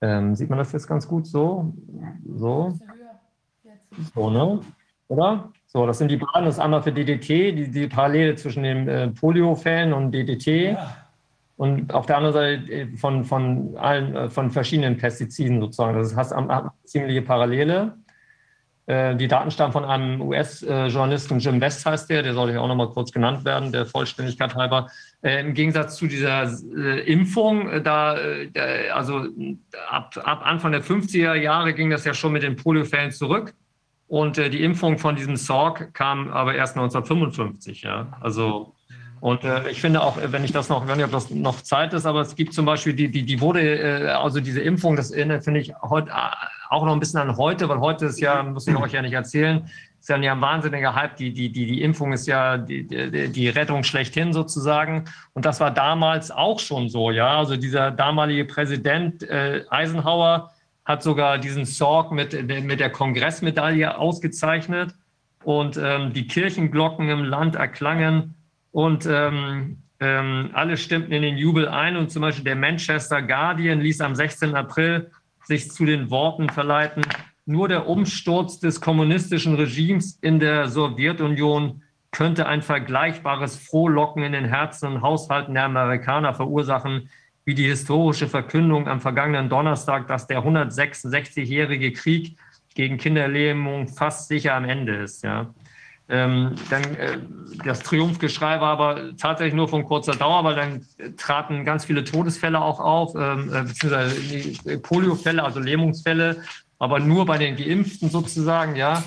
Ähm, 0.00 0.34
sieht 0.34 0.48
man 0.48 0.58
das 0.58 0.72
jetzt 0.72 0.86
ganz 0.86 1.06
gut 1.06 1.26
so? 1.26 1.74
So. 2.26 2.78
So, 4.14 4.30
ne? 4.30 4.60
Oder? 5.08 5.52
So, 5.66 5.86
das 5.86 5.98
sind 5.98 6.10
die 6.10 6.16
Bahnen. 6.16 6.46
Das 6.46 6.56
ist 6.56 6.60
einmal 6.60 6.82
für 6.82 6.92
DDT, 6.92 7.52
die, 7.52 7.70
die 7.70 7.86
Parallele 7.86 8.34
zwischen 8.36 8.62
den 8.62 8.88
äh, 8.88 9.08
Polio-Fällen 9.08 9.92
und 9.92 10.12
DDT. 10.12 10.72
Ja. 10.72 11.03
Und 11.56 11.94
auf 11.94 12.06
der 12.06 12.16
anderen 12.16 12.34
Seite 12.34 12.72
äh, 12.72 12.96
von, 12.96 13.24
von, 13.24 13.76
allen, 13.76 14.16
äh, 14.16 14.28
von 14.30 14.50
verschiedenen 14.50 14.96
Pestiziden 14.96 15.60
sozusagen. 15.60 15.96
Das 15.96 16.16
heißt, 16.16 16.34
hat 16.34 16.50
eine 16.50 16.72
ziemliche 16.84 17.22
Parallele. 17.22 17.96
Äh, 18.86 19.14
die 19.16 19.28
Daten 19.28 19.52
stammen 19.52 19.72
von 19.72 19.84
einem 19.84 20.20
US-Journalisten, 20.20 21.38
Jim 21.38 21.60
West 21.60 21.86
heißt 21.86 22.10
der, 22.10 22.22
der 22.22 22.34
soll 22.34 22.50
ja 22.50 22.60
auch 22.60 22.66
noch 22.66 22.74
mal 22.74 22.90
kurz 22.90 23.12
genannt 23.12 23.44
werden, 23.44 23.70
der 23.70 23.86
Vollständigkeit 23.86 24.54
halber. 24.54 24.88
Im 25.22 25.54
Gegensatz 25.54 25.96
zu 25.96 26.06
dieser 26.06 26.50
Impfung, 27.06 27.82
da, 27.82 28.14
also 28.92 29.26
ab, 29.88 30.14
ab 30.22 30.42
Anfang 30.44 30.72
der 30.72 30.82
50er 30.82 31.32
Jahre 31.32 31.72
ging 31.72 31.88
das 31.88 32.04
ja 32.04 32.12
schon 32.12 32.34
mit 32.34 32.42
den 32.42 32.56
Poliofällen 32.56 33.10
zurück. 33.10 33.54
Und 34.06 34.36
die 34.36 34.62
Impfung 34.62 34.98
von 34.98 35.16
diesem 35.16 35.36
Sorg 35.36 35.94
kam 35.94 36.30
aber 36.30 36.54
erst 36.54 36.76
1955. 36.76 37.80
Ja. 37.80 38.18
Also 38.20 38.73
und 39.24 39.42
äh, 39.42 39.70
ich 39.70 39.80
finde 39.80 40.02
auch, 40.02 40.18
wenn 40.20 40.44
ich 40.44 40.52
das 40.52 40.68
noch, 40.68 40.86
wenn 40.86 40.98
ich 40.98 41.04
ob 41.06 41.10
das 41.10 41.30
noch 41.30 41.62
Zeit 41.62 41.94
ist, 41.94 42.04
aber 42.04 42.20
es 42.20 42.36
gibt 42.36 42.52
zum 42.52 42.66
Beispiel 42.66 42.92
die, 42.92 43.10
die, 43.10 43.22
die 43.22 43.40
wurde, 43.40 43.62
äh, 43.62 44.08
also 44.08 44.38
diese 44.38 44.60
Impfung, 44.60 44.96
das 44.96 45.12
erinnert, 45.12 45.44
finde 45.44 45.60
ich, 45.60 45.72
heute 45.80 46.10
äh, 46.10 46.14
auch 46.68 46.84
noch 46.84 46.92
ein 46.92 47.00
bisschen 47.00 47.20
an 47.20 47.38
heute, 47.38 47.66
weil 47.70 47.80
heute 47.80 48.04
ist 48.04 48.20
ja, 48.20 48.42
muss 48.42 48.66
ich 48.66 48.76
euch 48.76 48.92
ja 48.92 49.00
nicht 49.00 49.14
erzählen, 49.14 49.66
ist 49.98 50.10
ja 50.10 50.16
ein 50.16 50.40
wahnsinniger 50.42 50.94
Hype. 50.94 51.16
Die, 51.16 51.32
die, 51.32 51.50
die, 51.50 51.64
die 51.64 51.80
Impfung 51.80 52.12
ist 52.12 52.26
ja 52.26 52.58
die, 52.58 52.86
die, 52.86 53.28
die 53.30 53.48
Rettung 53.48 53.82
schlechthin 53.82 54.34
sozusagen. 54.34 55.06
Und 55.32 55.46
das 55.46 55.58
war 55.58 55.70
damals 55.70 56.30
auch 56.30 56.60
schon 56.60 56.90
so, 56.90 57.10
ja. 57.10 57.38
Also 57.38 57.56
dieser 57.56 57.92
damalige 57.92 58.44
Präsident 58.44 59.22
äh, 59.22 59.64
Eisenhower 59.70 60.50
hat 60.84 61.02
sogar 61.02 61.38
diesen 61.38 61.64
Sorg 61.64 62.12
mit, 62.12 62.46
mit 62.46 62.78
der 62.78 62.90
Kongressmedaille 62.90 63.96
ausgezeichnet. 63.96 64.94
Und 65.44 65.78
ähm, 65.78 66.12
die 66.12 66.26
Kirchenglocken 66.26 67.08
im 67.08 67.24
Land 67.24 67.56
erklangen 67.56 68.34
und 68.74 69.06
ähm, 69.08 69.84
ähm, 70.00 70.50
alle 70.52 70.76
stimmten 70.76 71.12
in 71.12 71.22
den 71.22 71.36
Jubel 71.36 71.68
ein 71.68 71.96
und 71.96 72.10
zum 72.10 72.22
Beispiel 72.22 72.42
der 72.42 72.56
Manchester 72.56 73.22
Guardian 73.22 73.80
ließ 73.80 74.00
am 74.00 74.16
16. 74.16 74.56
April 74.56 75.12
sich 75.44 75.70
zu 75.70 75.84
den 75.84 76.10
Worten 76.10 76.48
verleiten, 76.48 77.04
nur 77.46 77.68
der 77.68 77.86
Umsturz 77.86 78.58
des 78.58 78.80
kommunistischen 78.80 79.54
Regimes 79.54 80.18
in 80.22 80.40
der 80.40 80.66
Sowjetunion 80.66 81.82
könnte 82.10 82.46
ein 82.46 82.62
vergleichbares 82.62 83.56
Frohlocken 83.56 84.24
in 84.24 84.32
den 84.32 84.46
Herzen 84.46 84.88
und 84.88 85.02
Haushalten 85.02 85.54
der 85.54 85.66
Amerikaner 85.66 86.34
verursachen, 86.34 87.08
wie 87.44 87.54
die 87.54 87.68
historische 87.68 88.26
Verkündung 88.26 88.88
am 88.88 89.00
vergangenen 89.00 89.48
Donnerstag, 89.48 90.08
dass 90.08 90.26
der 90.26 90.42
166-jährige 90.42 91.92
Krieg 91.92 92.36
gegen 92.74 92.96
Kinderlähmung 92.96 93.86
fast 93.86 94.26
sicher 94.26 94.54
am 94.54 94.64
Ende 94.64 94.96
ist. 94.96 95.22
Ja. 95.22 95.54
Ähm, 96.08 96.54
dann, 96.68 96.82
äh, 96.96 97.18
das 97.64 97.80
Triumphgeschrei 97.80 98.60
war 98.60 98.78
aber 98.78 99.16
tatsächlich 99.16 99.54
nur 99.54 99.68
von 99.68 99.84
kurzer 99.84 100.12
Dauer, 100.12 100.44
weil 100.44 100.54
dann 100.54 100.86
traten 101.16 101.64
ganz 101.64 101.86
viele 101.86 102.04
Todesfälle 102.04 102.60
auch 102.60 102.78
auf, 102.78 103.14
ähm, 103.14 103.50
äh, 103.54 103.62
beziehungsweise 103.62 104.78
Poliofälle, 104.80 105.42
also 105.42 105.60
Lähmungsfälle, 105.60 106.42
aber 106.78 107.00
nur 107.00 107.24
bei 107.24 107.38
den 107.38 107.56
Geimpften 107.56 108.10
sozusagen, 108.10 108.76
ja. 108.76 109.02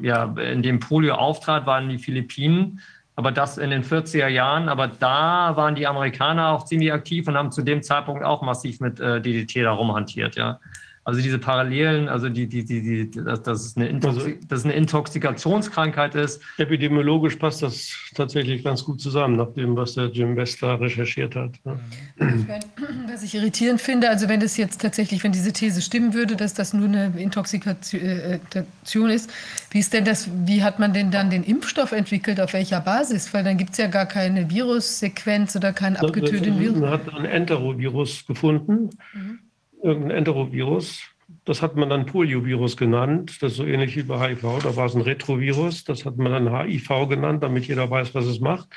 ja, 0.00 0.32
in 0.36 0.62
dem 0.62 0.78
Polio 0.78 1.14
auftrat, 1.14 1.66
waren 1.66 1.88
die 1.88 1.98
Philippinen. 1.98 2.80
Aber 3.14 3.30
das 3.30 3.58
in 3.58 3.70
den 3.70 3.84
40er 3.84 4.28
Jahren. 4.28 4.68
Aber 4.68 4.88
da 4.88 5.56
waren 5.56 5.74
die 5.74 5.86
Amerikaner 5.86 6.50
auch 6.50 6.64
ziemlich 6.64 6.92
aktiv 6.92 7.26
und 7.28 7.36
haben 7.36 7.50
zu 7.50 7.62
dem 7.62 7.82
Zeitpunkt 7.82 8.24
auch 8.24 8.42
massiv 8.42 8.80
mit 8.80 9.00
äh, 9.00 9.20
DDT 9.20 9.64
da 9.64 9.72
rumhantiert, 9.72 10.36
ja. 10.36 10.60
Also 11.04 11.20
diese 11.20 11.40
Parallelen, 11.40 12.08
also 12.08 12.28
die, 12.28 12.46
die, 12.46 12.64
die, 12.64 12.80
die 12.80 13.10
dass, 13.10 13.42
dass, 13.42 13.66
es 13.66 13.76
eine 13.76 13.88
Intoxi 13.88 14.38
dass 14.46 14.60
es 14.60 14.64
eine 14.64 14.74
Intoxikationskrankheit 14.74 16.14
ist. 16.14 16.40
Epidemiologisch 16.58 17.36
passt 17.36 17.62
das 17.62 17.92
tatsächlich 18.14 18.62
ganz 18.62 18.84
gut 18.84 19.00
zusammen, 19.00 19.36
nach 19.36 19.52
dem, 19.52 19.76
was 19.76 19.94
der 19.94 20.06
Jim 20.06 20.36
Westler 20.36 20.80
recherchiert 20.80 21.34
hat. 21.34 21.58
Ne? 21.64 21.80
Was 23.08 23.22
ich 23.22 23.34
irritierend 23.34 23.80
finde, 23.80 24.08
also 24.08 24.28
wenn 24.28 24.40
das 24.40 24.56
jetzt 24.56 24.80
tatsächlich, 24.80 25.22
wenn 25.22 25.32
diese 25.32 25.52
These 25.52 25.82
stimmen 25.82 26.14
würde, 26.14 26.34
dass 26.36 26.54
das 26.54 26.72
nur 26.72 26.86
eine 26.86 27.12
Intoxikation 27.18 29.10
ist, 29.10 29.30
wie 29.70 29.80
ist 29.80 29.92
denn 29.92 30.04
das, 30.04 30.30
wie 30.46 30.62
hat 30.62 30.78
man 30.78 30.92
denn 30.92 31.10
dann 31.10 31.28
den 31.28 31.42
Impfstoff 31.42 31.92
entwickelt, 31.92 32.40
auf 32.40 32.52
welcher 32.52 32.80
Basis? 32.80 33.34
Weil 33.34 33.44
dann 33.44 33.58
gibt 33.58 33.72
es 33.72 33.78
ja 33.78 33.88
gar 33.88 34.06
keine 34.06 34.48
Virussequenz 34.48 35.56
oder 35.56 35.72
keinen 35.72 35.96
abgetöteten 35.96 36.58
Virus. 36.58 36.78
Man 36.78 36.90
hat 36.90 37.12
ein 37.12 37.24
Enterovirus 37.24 38.24
gefunden. 38.26 38.90
Mhm 39.12 39.40
irgendein 39.82 40.18
Enterovirus. 40.18 41.02
Das 41.44 41.62
hat 41.62 41.76
man 41.76 41.88
dann 41.88 42.06
Poliovirus 42.06 42.76
genannt. 42.76 43.42
Das 43.42 43.52
ist 43.52 43.58
so 43.58 43.64
ähnlich 43.64 43.96
wie 43.96 44.02
bei 44.02 44.28
HIV. 44.28 44.62
Da 44.62 44.76
war 44.76 44.86
es 44.86 44.94
ein 44.94 45.02
Retrovirus. 45.02 45.84
Das 45.84 46.04
hat 46.04 46.16
man 46.16 46.32
dann 46.32 46.56
HIV 46.56 47.08
genannt, 47.08 47.42
damit 47.42 47.66
jeder 47.66 47.90
weiß, 47.90 48.14
was 48.14 48.26
es 48.26 48.40
macht. 48.40 48.68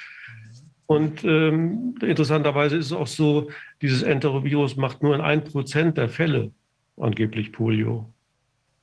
Und 0.87 1.23
ähm, 1.23 1.95
interessanterweise 2.01 2.77
ist 2.77 2.87
es 2.87 2.93
auch 2.93 3.07
so, 3.07 3.49
dieses 3.81 4.03
Enterovirus 4.03 4.75
macht 4.77 5.01
nur 5.01 5.15
in 5.15 5.21
ein 5.21 5.43
Prozent 5.43 5.97
der 5.97 6.09
Fälle 6.09 6.51
angeblich 6.97 7.51
Polio. 7.51 8.13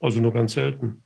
Also 0.00 0.20
nur 0.20 0.32
ganz 0.32 0.54
selten. 0.54 1.01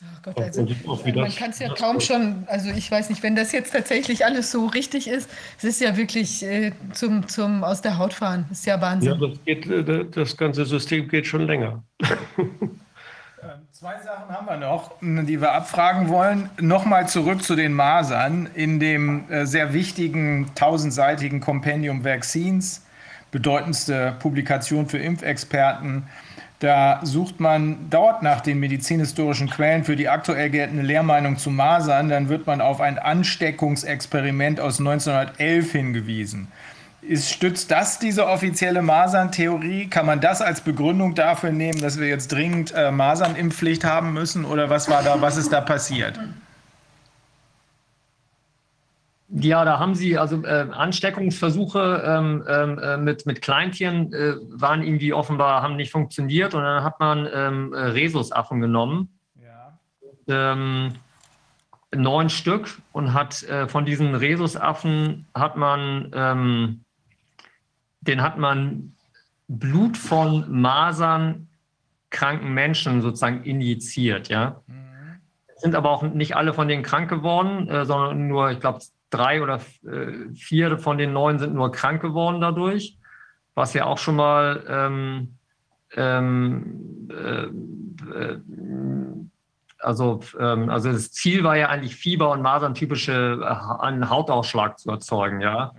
Ach 0.00 0.22
Gott, 0.22 0.40
also 0.40 0.62
man 0.62 1.34
kann 1.34 1.50
es 1.50 1.58
ja 1.58 1.74
kaum 1.74 1.98
schon, 1.98 2.44
also 2.46 2.70
ich 2.70 2.88
weiß 2.88 3.10
nicht, 3.10 3.22
wenn 3.24 3.34
das 3.34 3.50
jetzt 3.50 3.72
tatsächlich 3.72 4.24
alles 4.24 4.52
so 4.52 4.66
richtig 4.66 5.08
ist, 5.08 5.28
es 5.58 5.64
ist 5.64 5.80
ja 5.80 5.96
wirklich 5.96 6.44
äh, 6.44 6.72
zum, 6.92 7.26
zum 7.26 7.64
aus 7.64 7.82
der 7.82 7.98
Haut 7.98 8.12
fahren. 8.12 8.46
Das 8.48 8.60
ist 8.60 8.66
ja 8.66 8.80
Wahnsinn. 8.80 9.18
Ja, 9.20 9.26
das, 9.26 9.44
geht, 9.44 9.66
äh, 9.66 10.04
das 10.04 10.36
ganze 10.36 10.64
System 10.66 11.08
geht 11.08 11.26
schon 11.26 11.42
länger. 11.42 11.82
Ähm, 13.40 13.68
zwei 13.70 13.94
Sachen 14.00 14.28
haben 14.34 14.46
wir 14.46 14.56
noch, 14.56 14.96
die 15.00 15.40
wir 15.40 15.52
abfragen 15.52 16.08
wollen. 16.08 16.50
Nochmal 16.60 17.08
zurück 17.08 17.40
zu 17.40 17.54
den 17.54 17.72
Masern. 17.72 18.48
In 18.54 18.80
dem 18.80 19.30
äh, 19.30 19.46
sehr 19.46 19.72
wichtigen 19.72 20.50
tausendseitigen 20.56 21.40
Compendium 21.40 22.04
Vaccines, 22.04 22.84
bedeutendste 23.30 24.16
Publikation 24.18 24.88
für 24.88 24.98
Impfexperten, 24.98 26.08
da 26.60 27.00
sucht 27.04 27.38
man 27.38 27.88
dort 27.88 28.22
nach 28.22 28.40
den 28.40 28.58
medizinhistorischen 28.58 29.48
Quellen 29.48 29.84
für 29.84 29.94
die 29.94 30.08
aktuell 30.08 30.50
geltende 30.50 30.82
Lehrmeinung 30.82 31.38
zu 31.38 31.50
Masern. 31.50 32.08
Dann 32.08 32.28
wird 32.28 32.46
man 32.46 32.60
auf 32.60 32.80
ein 32.80 32.98
Ansteckungsexperiment 32.98 34.58
aus 34.58 34.80
1911 34.80 35.70
hingewiesen. 35.70 36.48
Ist, 37.00 37.30
stützt 37.32 37.70
das 37.70 38.00
diese 38.00 38.26
offizielle 38.26 38.82
Maserntheorie? 38.82 39.86
Kann 39.86 40.04
man 40.04 40.20
das 40.20 40.42
als 40.42 40.60
Begründung 40.60 41.14
dafür 41.14 41.52
nehmen, 41.52 41.80
dass 41.80 42.00
wir 42.00 42.08
jetzt 42.08 42.32
dringend 42.32 42.74
äh, 42.74 42.90
Masernimpfpflicht 42.90 43.84
haben 43.84 44.12
müssen? 44.12 44.44
Oder 44.44 44.68
was 44.68 44.90
war 44.90 45.04
da, 45.04 45.20
was 45.20 45.36
ist 45.36 45.52
da 45.52 45.60
passiert? 45.60 46.18
Ja, 49.30 49.64
da 49.64 49.78
haben 49.78 49.94
sie 49.94 50.16
also 50.16 50.42
äh, 50.42 50.68
Ansteckungsversuche 50.70 52.02
ähm, 52.06 52.44
ähm, 52.48 52.78
äh, 52.78 52.96
mit, 52.96 53.26
mit 53.26 53.42
Kleintieren 53.42 54.12
äh, 54.12 54.36
waren 54.48 54.82
irgendwie 54.82 55.12
offenbar, 55.12 55.60
haben 55.60 55.76
nicht 55.76 55.92
funktioniert 55.92 56.54
und 56.54 56.62
dann 56.62 56.82
hat 56.82 56.98
man 56.98 57.28
ähm, 57.32 57.72
äh, 57.74 57.78
Rhesusaffen 57.78 58.60
genommen. 58.60 59.10
Ähm, 60.30 60.92
neun 61.94 62.28
Stück 62.28 62.82
und 62.92 63.14
hat 63.14 63.42
äh, 63.44 63.66
von 63.66 63.86
diesen 63.86 64.14
Rhesusaffen 64.14 65.26
hat 65.34 65.56
man 65.56 66.10
ähm, 66.14 66.84
den 68.00 68.22
hat 68.22 68.38
man 68.38 68.94
Blut 69.48 69.96
von 69.96 70.50
Masern 70.50 71.48
kranken 72.10 72.52
Menschen 72.52 73.02
sozusagen 73.02 73.42
injiziert, 73.44 74.28
ja. 74.28 74.62
Sind 75.56 75.74
aber 75.74 75.90
auch 75.90 76.02
nicht 76.02 76.36
alle 76.36 76.54
von 76.54 76.68
denen 76.68 76.82
krank 76.82 77.10
geworden, 77.10 77.68
äh, 77.68 77.84
sondern 77.84 78.28
nur, 78.28 78.50
ich 78.50 78.60
glaube, 78.60 78.80
drei 79.10 79.42
oder 79.42 79.60
äh, 79.86 80.34
vier 80.34 80.78
von 80.78 80.98
den 80.98 81.12
neun 81.12 81.38
sind 81.38 81.54
nur 81.54 81.72
krank 81.72 82.02
geworden 82.02 82.40
dadurch, 82.40 82.98
was 83.54 83.74
ja 83.74 83.86
auch 83.86 83.98
schon 83.98 84.16
mal 84.16 84.64
ähm, 84.68 85.38
ähm, 85.96 87.08
äh, 87.10 87.44
äh, 88.14 88.38
also, 89.80 90.20
ähm, 90.38 90.70
also 90.70 90.92
das 90.92 91.12
Ziel 91.12 91.44
war 91.44 91.56
ja 91.56 91.68
eigentlich 91.68 91.94
Fieber 91.94 92.30
und 92.30 92.42
Masern 92.42 92.74
typische 92.74 93.40
äh, 93.40 93.82
einen 93.82 94.10
Hautausschlag 94.10 94.78
zu 94.78 94.90
erzeugen, 94.90 95.40
ja. 95.40 95.72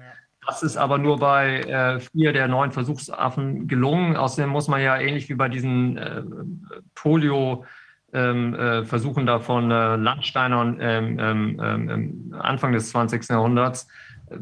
Das 0.47 0.63
ist 0.63 0.77
aber 0.77 0.97
nur 0.97 1.19
bei 1.19 1.59
äh, 1.61 1.99
vier 1.99 2.33
der 2.33 2.47
neun 2.47 2.71
Versuchsaffen 2.71 3.67
gelungen. 3.67 4.15
Außerdem 4.15 4.49
muss 4.49 4.67
man 4.67 4.81
ja 4.81 4.97
ähnlich 4.97 5.29
wie 5.29 5.35
bei 5.35 5.47
diesen 5.47 6.65
Polio 6.95 7.65
ähm, 8.13 8.55
äh, 8.55 8.83
Versuchen 8.83 9.25
da 9.25 9.39
von 9.39 9.71
äh, 9.71 9.95
Landsteinern 9.95 10.77
ähm, 10.79 11.19
ähm, 11.19 11.59
ähm, 11.59 12.35
Anfang 12.39 12.73
des 12.73 12.89
20. 12.89 13.29
Jahrhunderts. 13.29 13.87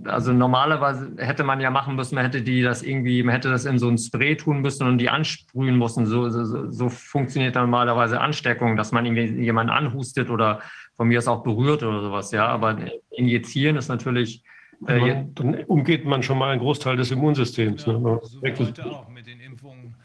Also 0.06 0.34
normalerweise 0.34 1.14
hätte 1.18 1.46
man 1.46 1.62
ja 1.62 1.70
machen 1.70 1.96
müssen, 1.96 2.16
man 2.16 2.26
hätte 2.26 2.42
die 2.42 2.62
das 2.62 2.84
irgendwie, 2.84 3.24
man 3.24 3.34
hätte 3.34 3.50
das 3.50 3.64
in 3.64 3.80
so 3.80 3.88
ein 3.88 3.98
Spray 3.98 4.36
tun 4.36 4.62
müssen 4.62 4.86
und 4.86 4.98
die 4.98 5.10
ansprühen 5.10 5.78
müssen. 5.78 6.06
So, 6.06 6.30
so, 6.30 6.70
so 6.70 6.90
funktioniert 6.90 7.56
normalerweise 7.56 8.20
Ansteckung, 8.20 8.76
dass 8.76 8.92
man 8.92 9.06
irgendwie 9.06 9.44
jemanden 9.44 9.72
anhustet 9.72 10.30
oder 10.30 10.62
von 10.98 11.08
mir 11.08 11.20
aus 11.20 11.28
auch 11.28 11.44
berührt 11.44 11.84
oder 11.84 12.02
sowas, 12.02 12.32
ja. 12.32 12.48
Aber 12.48 12.78
injizieren 13.12 13.78
ist 13.78 13.88
natürlich 13.88 14.44
äh, 14.88 15.00
man, 15.00 15.34
dann 15.36 15.64
umgeht 15.66 16.06
man 16.06 16.22
schon 16.22 16.38
mal 16.38 16.52
einen 16.52 16.60
Großteil 16.60 16.98
des 16.98 17.12
Immunsystems. 17.12 17.86
Ja, 17.86 17.94
ne? 17.94 18.20
so 18.24 18.40
auch 18.84 19.10
mit 19.10 19.26
den 19.26 19.40
Impfungen. 19.40 19.96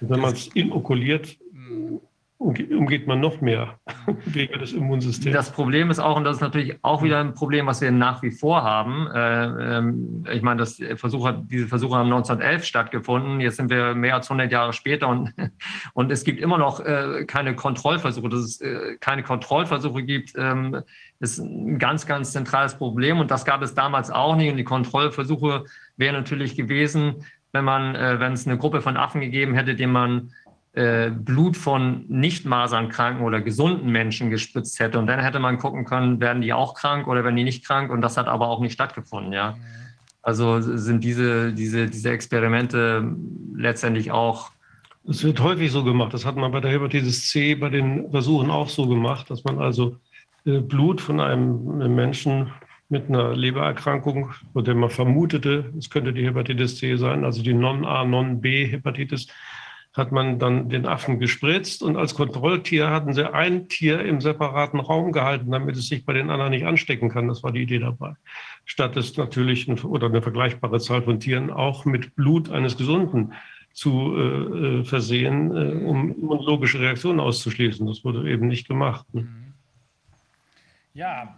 Wenn 0.00 0.20
man 0.20 0.32
es 0.32 0.46
inokuliert, 0.48 1.36
umgeht 2.38 3.08
man 3.08 3.18
noch 3.18 3.40
mehr 3.40 3.80
Wege 4.24 4.58
des 4.58 4.72
Immunsystems. 4.72 5.34
Das 5.34 5.50
Problem 5.50 5.90
ist 5.90 5.98
auch, 5.98 6.16
und 6.16 6.22
das 6.22 6.36
ist 6.36 6.40
natürlich 6.40 6.78
auch 6.82 7.02
wieder 7.02 7.18
ein 7.18 7.34
Problem, 7.34 7.66
was 7.66 7.80
wir 7.80 7.90
nach 7.90 8.22
wie 8.22 8.30
vor 8.30 8.62
haben. 8.62 9.08
Äh, 9.08 9.78
ähm, 9.78 10.24
ich 10.32 10.42
meine, 10.42 10.60
das 10.60 10.80
Versuch 10.94 11.28
diese 11.42 11.66
Versuche 11.66 11.96
haben 11.96 12.06
1911 12.06 12.64
stattgefunden. 12.64 13.40
Jetzt 13.40 13.56
sind 13.56 13.70
wir 13.70 13.94
mehr 13.94 14.14
als 14.14 14.30
100 14.30 14.52
Jahre 14.52 14.72
später 14.72 15.08
und, 15.08 15.34
und 15.94 16.12
es 16.12 16.22
gibt 16.22 16.40
immer 16.40 16.58
noch 16.58 16.78
äh, 16.78 17.24
keine 17.26 17.56
Kontrollversuche. 17.56 18.28
Dass 18.28 18.40
es 18.40 18.60
äh, 18.60 18.96
keine 19.00 19.24
Kontrollversuche 19.24 20.04
gibt, 20.04 20.34
ähm, 20.36 20.82
ist 21.18 21.38
ein 21.38 21.80
ganz, 21.80 22.06
ganz 22.06 22.32
zentrales 22.32 22.76
Problem. 22.76 23.18
Und 23.18 23.32
das 23.32 23.44
gab 23.44 23.62
es 23.62 23.74
damals 23.74 24.12
auch 24.12 24.36
nicht. 24.36 24.50
Und 24.52 24.58
die 24.58 24.64
Kontrollversuche 24.64 25.64
wären 25.96 26.14
natürlich 26.14 26.54
gewesen, 26.54 27.24
wenn 27.50 27.64
man, 27.64 27.94
wenn 27.94 28.34
es 28.34 28.46
eine 28.46 28.58
Gruppe 28.58 28.82
von 28.82 28.98
Affen 28.98 29.22
gegeben 29.22 29.54
hätte, 29.54 29.74
denen 29.74 29.92
man 29.92 30.32
äh, 30.78 31.10
Blut 31.10 31.56
von 31.56 32.04
nicht 32.06 32.46
masernkranken 32.46 33.26
oder 33.26 33.40
gesunden 33.40 33.90
Menschen 33.90 34.30
gespritzt 34.30 34.78
hätte. 34.78 35.00
Und 35.00 35.08
dann 35.08 35.18
hätte 35.18 35.40
man 35.40 35.58
gucken 35.58 35.84
können, 35.84 36.20
werden 36.20 36.40
die 36.40 36.52
auch 36.52 36.74
krank 36.74 37.08
oder 37.08 37.24
werden 37.24 37.34
die 37.34 37.42
nicht 37.42 37.64
krank. 37.66 37.90
Und 37.90 38.00
das 38.00 38.16
hat 38.16 38.28
aber 38.28 38.46
auch 38.46 38.60
nicht 38.60 38.74
stattgefunden, 38.74 39.32
ja. 39.32 39.56
Also 40.22 40.60
sind 40.60 41.02
diese, 41.02 41.52
diese, 41.52 41.88
diese 41.88 42.10
Experimente 42.10 43.12
letztendlich 43.56 44.12
auch. 44.12 44.52
Es 45.08 45.24
wird 45.24 45.40
häufig 45.40 45.72
so 45.72 45.82
gemacht. 45.82 46.14
Das 46.14 46.24
hat 46.24 46.36
man 46.36 46.52
bei 46.52 46.60
der 46.60 46.70
Hepatitis 46.70 47.28
C 47.28 47.56
bei 47.56 47.70
den 47.70 48.08
Versuchen 48.12 48.48
auch 48.48 48.68
so 48.68 48.86
gemacht, 48.86 49.30
dass 49.30 49.42
man 49.42 49.58
also 49.58 49.96
äh, 50.44 50.60
Blut 50.60 51.00
von 51.00 51.18
einem 51.18 51.92
Menschen 51.92 52.52
mit 52.88 53.08
einer 53.08 53.34
Lebererkrankung, 53.34 54.30
von 54.52 54.64
der 54.64 54.76
man 54.76 54.90
vermutete, 54.90 55.72
es 55.76 55.90
könnte 55.90 56.12
die 56.12 56.24
Hepatitis 56.24 56.76
C 56.76 56.94
sein, 56.94 57.24
also 57.24 57.42
die 57.42 57.52
Non-A, 57.52 58.04
Non-B-Hepatitis, 58.04 59.26
hat 59.98 60.12
man 60.12 60.38
dann 60.38 60.68
den 60.68 60.86
Affen 60.86 61.18
gespritzt 61.18 61.82
und 61.82 61.96
als 61.96 62.14
Kontrolltier 62.14 62.90
hatten 62.90 63.12
sie 63.12 63.32
ein 63.32 63.68
Tier 63.68 64.00
im 64.00 64.20
separaten 64.20 64.80
Raum 64.80 65.12
gehalten, 65.12 65.50
damit 65.50 65.76
es 65.76 65.88
sich 65.88 66.04
bei 66.04 66.12
den 66.12 66.30
anderen 66.30 66.52
nicht 66.52 66.64
anstecken 66.64 67.10
kann. 67.10 67.28
Das 67.28 67.42
war 67.42 67.52
die 67.52 67.62
Idee 67.62 67.80
dabei. 67.80 68.14
Statt 68.64 68.96
es 68.96 69.16
natürlich 69.16 69.68
ein, 69.68 69.78
oder 69.80 70.06
eine 70.06 70.22
vergleichbare 70.22 70.80
Zahl 70.80 71.02
von 71.02 71.20
Tieren 71.20 71.50
auch 71.50 71.84
mit 71.84 72.14
Blut 72.14 72.50
eines 72.50 72.76
Gesunden 72.76 73.34
zu 73.72 74.14
äh, 74.16 74.20
äh 74.80 74.84
versehen, 74.84 75.50
äh, 75.56 75.84
um 75.84 76.12
immunologische 76.12 76.80
Reaktionen 76.80 77.20
auszuschließen. 77.20 77.86
Das 77.86 78.04
wurde 78.04 78.30
eben 78.30 78.48
nicht 78.48 78.66
gemacht. 78.66 79.06
Ne? 79.12 79.28
Ja, 80.94 81.36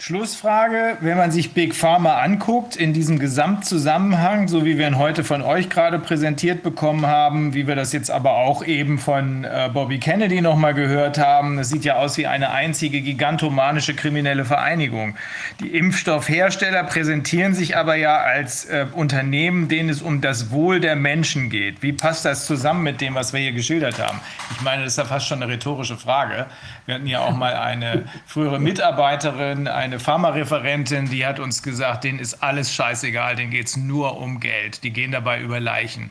Schlussfrage, 0.00 0.96
wenn 1.00 1.18
man 1.18 1.30
sich 1.30 1.52
Big 1.52 1.74
Pharma 1.74 2.22
anguckt, 2.22 2.74
in 2.74 2.94
diesem 2.94 3.18
Gesamtzusammenhang, 3.18 4.48
so 4.48 4.64
wie 4.64 4.78
wir 4.78 4.86
ihn 4.86 4.96
heute 4.96 5.24
von 5.24 5.42
euch 5.42 5.68
gerade 5.68 5.98
präsentiert 5.98 6.62
bekommen 6.62 7.06
haben, 7.06 7.52
wie 7.52 7.66
wir 7.66 7.76
das 7.76 7.92
jetzt 7.92 8.10
aber 8.10 8.32
auch 8.32 8.64
eben 8.64 8.98
von 8.98 9.44
äh, 9.44 9.68
Bobby 9.70 9.98
Kennedy 9.98 10.40
nochmal 10.40 10.72
gehört 10.72 11.18
haben, 11.18 11.58
es 11.58 11.68
sieht 11.68 11.84
ja 11.84 11.96
aus 11.96 12.16
wie 12.16 12.26
eine 12.26 12.50
einzige 12.50 13.02
gigantomanische 13.02 13.94
kriminelle 13.94 14.46
Vereinigung. 14.46 15.16
Die 15.60 15.68
Impfstoffhersteller 15.76 16.84
präsentieren 16.84 17.52
sich 17.52 17.76
aber 17.76 17.96
ja 17.96 18.16
als 18.16 18.64
äh, 18.64 18.86
Unternehmen, 18.92 19.68
denen 19.68 19.90
es 19.90 20.00
um 20.00 20.22
das 20.22 20.50
Wohl 20.50 20.80
der 20.80 20.96
Menschen 20.96 21.50
geht. 21.50 21.82
Wie 21.82 21.92
passt 21.92 22.24
das 22.24 22.46
zusammen 22.46 22.84
mit 22.84 23.02
dem, 23.02 23.14
was 23.14 23.34
wir 23.34 23.40
hier 23.40 23.52
geschildert 23.52 23.98
haben? 23.98 24.18
Ich 24.52 24.62
meine, 24.62 24.84
das 24.84 24.94
ist 24.94 24.98
ja 24.98 25.04
fast 25.04 25.26
schon 25.26 25.42
eine 25.42 25.52
rhetorische 25.52 25.98
Frage. 25.98 26.46
Wir 26.86 26.94
hatten 26.94 27.06
ja 27.06 27.20
auch 27.20 27.36
mal 27.36 27.54
eine 27.54 28.06
frühere 28.26 28.58
Mitarbeiterin, 28.58 29.68
eine 29.68 29.89
eine 29.90 29.98
Pharmareferentin, 29.98 31.06
die 31.06 31.26
hat 31.26 31.40
uns 31.40 31.62
gesagt, 31.62 32.04
denen 32.04 32.20
ist 32.20 32.42
alles 32.42 32.72
scheißegal, 32.72 33.36
denen 33.36 33.50
geht 33.50 33.66
es 33.66 33.76
nur 33.76 34.18
um 34.18 34.38
Geld. 34.38 34.84
Die 34.84 34.92
gehen 34.92 35.10
dabei 35.10 35.40
über 35.40 35.58
Leichen. 35.58 36.10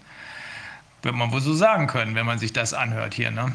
Wird 1.02 1.16
man 1.16 1.32
wohl 1.32 1.40
so 1.40 1.54
sagen 1.54 1.88
können, 1.88 2.14
wenn 2.16 2.26
man 2.26 2.40
sich 2.40 2.52
das 2.52 2.74
anhört 2.74 3.14
hier, 3.14 3.32
ne? 3.32 3.54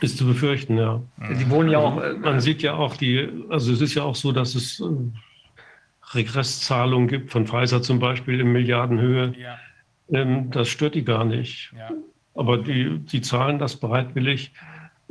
Ist 0.00 0.16
zu 0.16 0.26
befürchten, 0.26 0.78
ja. 0.78 1.00
Mhm. 1.16 1.38
Die 1.38 1.50
wohnen 1.50 1.70
ja 1.70 1.78
auch. 1.78 2.00
Äh, 2.00 2.14
man 2.14 2.40
sieht 2.40 2.62
ja 2.62 2.74
auch 2.74 2.96
die, 2.96 3.28
also 3.50 3.72
es 3.72 3.80
ist 3.80 3.94
ja 3.94 4.04
auch 4.04 4.16
so, 4.16 4.32
dass 4.32 4.54
es 4.54 4.80
äh, 4.80 4.84
Regresszahlungen 6.14 7.08
gibt, 7.08 7.30
von 7.30 7.46
Pfizer 7.46 7.82
zum 7.82 7.98
Beispiel 7.98 8.40
in 8.40 8.52
Milliardenhöhe. 8.52 9.34
Ja. 9.36 9.58
Ähm, 10.12 10.50
das 10.50 10.68
stört 10.68 10.94
die 10.94 11.04
gar 11.04 11.24
nicht. 11.24 11.72
Ja. 11.76 11.90
Aber 12.34 12.58
die, 12.58 12.98
die 13.00 13.20
zahlen 13.20 13.58
das 13.58 13.76
bereitwillig. 13.76 14.52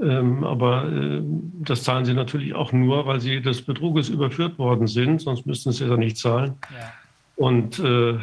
Ähm, 0.02 0.44
aber 0.44 0.86
äh, 0.86 1.22
das 1.64 1.84
zahlen 1.84 2.06
sie 2.06 2.14
natürlich 2.14 2.56
auch 2.56 2.72
nur, 2.72 3.06
weil 3.06 3.22
sie 3.22 3.42
des 3.42 3.62
Betruges 3.62 4.10
überführt 4.10 4.58
worden 4.58 4.88
sind, 4.88 5.22
sonst 5.22 5.46
müssten 5.46 5.72
sie 5.72 5.86
ja 5.86 5.96
nicht 5.96 6.18
zahlen. 6.18 6.56
Ja. 6.72 6.94
Und 7.36 7.80
äh, 7.80 8.18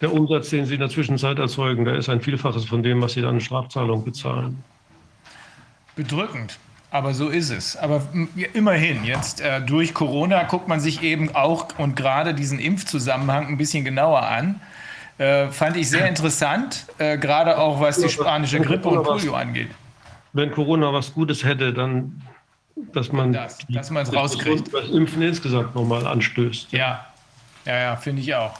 der 0.00 0.12
Umsatz, 0.12 0.50
den 0.50 0.66
sie 0.66 0.74
in 0.74 0.80
der 0.80 0.88
Zwischenzeit 0.88 1.38
erzeugen, 1.38 1.84
der 1.84 1.96
ist 1.96 2.08
ein 2.08 2.20
Vielfaches 2.20 2.64
von 2.64 2.82
dem, 2.82 3.02
was 3.02 3.14
sie 3.14 3.22
dann 3.22 3.34
in 3.34 3.40
Strafzahlung 3.40 4.04
bezahlen. 4.04 4.62
Bedrückend. 5.96 6.58
Aber 6.92 7.14
so 7.14 7.28
ist 7.28 7.50
es. 7.50 7.76
Aber 7.76 8.02
immerhin, 8.52 9.04
jetzt 9.04 9.40
äh, 9.40 9.60
durch 9.60 9.94
Corona 9.94 10.44
guckt 10.44 10.66
man 10.66 10.80
sich 10.80 11.02
eben 11.02 11.34
auch 11.34 11.66
und 11.78 11.94
gerade 11.94 12.34
diesen 12.34 12.58
Impfzusammenhang 12.58 13.46
ein 13.46 13.56
bisschen 13.56 13.84
genauer 13.84 14.22
an. 14.22 14.60
Äh, 15.18 15.48
fand 15.48 15.76
ich 15.76 15.88
sehr 15.90 16.08
interessant, 16.08 16.86
äh, 16.98 17.18
gerade 17.18 17.58
auch 17.58 17.80
was 17.80 18.00
die 18.00 18.08
spanische 18.08 18.60
Grippe 18.60 18.88
und 18.88 19.02
Polio 19.02 19.34
angeht 19.34 19.70
wenn 20.32 20.50
Corona 20.52 20.92
was 20.92 21.12
Gutes 21.12 21.44
hätte, 21.44 21.72
dann, 21.72 22.22
dass 22.92 23.12
man 23.12 23.32
das, 23.32 23.58
dass 23.68 23.90
man 23.90 24.02
es 24.02 24.12
rauskriegt. 24.12 24.72
Das 24.72 24.88
Impfen 24.90 25.22
insgesamt 25.22 25.74
nochmal 25.74 26.06
anstößt. 26.06 26.72
Ja, 26.72 27.06
ja, 27.64 27.78
ja, 27.78 27.96
finde 27.96 28.22
ich 28.22 28.34
auch. 28.34 28.58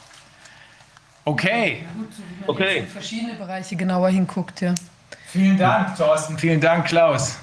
Okay. 1.24 1.82
Ja, 1.82 2.00
gut, 2.00 2.12
so 2.14 2.52
okay. 2.52 2.78
in 2.78 2.86
verschiedene 2.86 3.34
Bereiche 3.34 3.76
genauer 3.76 4.10
hinguckt, 4.10 4.60
ja. 4.60 4.74
Vielen 5.26 5.56
Dank, 5.56 5.96
Thorsten. 5.96 6.38
Vielen 6.38 6.60
Dank, 6.60 6.86
Klaus. 6.86 7.38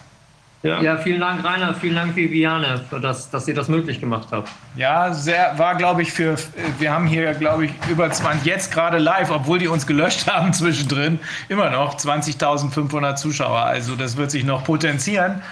Ja. 0.64 0.82
ja, 0.82 0.98
vielen 0.98 1.20
Dank, 1.20 1.44
Rainer. 1.44 1.76
Vielen 1.76 1.96
Dank, 1.96 2.16
Viviane, 2.16 2.82
für 2.90 3.00
das, 3.00 3.30
dass 3.30 3.48
ihr 3.48 3.54
das 3.54 3.68
möglich 3.68 4.00
gemacht 4.00 4.30
habt. 4.32 4.50
Ja, 4.76 5.14
sehr, 5.14 5.58
war, 5.58 5.76
glaube 5.76 6.02
ich, 6.02 6.12
für, 6.12 6.36
wir 6.80 6.92
haben 6.92 7.06
hier, 7.06 7.34
glaube 7.36 7.66
ich, 7.66 7.72
über 7.90 8.10
20, 8.10 8.46
jetzt 8.46 8.72
gerade 8.72 8.98
live, 8.98 9.30
obwohl 9.30 9.60
die 9.60 9.68
uns 9.68 9.86
gelöscht 9.86 10.28
haben 10.32 10.54
zwischendrin, 10.54 11.20
immer 11.48 11.70
noch 11.70 11.98
20.500 11.98 13.16
Zuschauer. 13.16 13.60
Also 13.60 13.96
das 13.96 14.18
wird 14.18 14.32
sich 14.32 14.46
noch 14.46 14.64
potenzieren, 14.64 15.44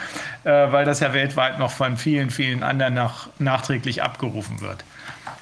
äh, 0.43 0.71
weil 0.71 0.85
das 0.85 1.01
ja 1.01 1.13
weltweit 1.13 1.59
noch 1.59 1.71
von 1.71 1.97
vielen, 1.97 2.31
vielen 2.31 2.63
anderen 2.63 2.95
nach, 2.95 3.27
nachträglich 3.37 4.01
abgerufen 4.01 4.59
wird. 4.61 4.83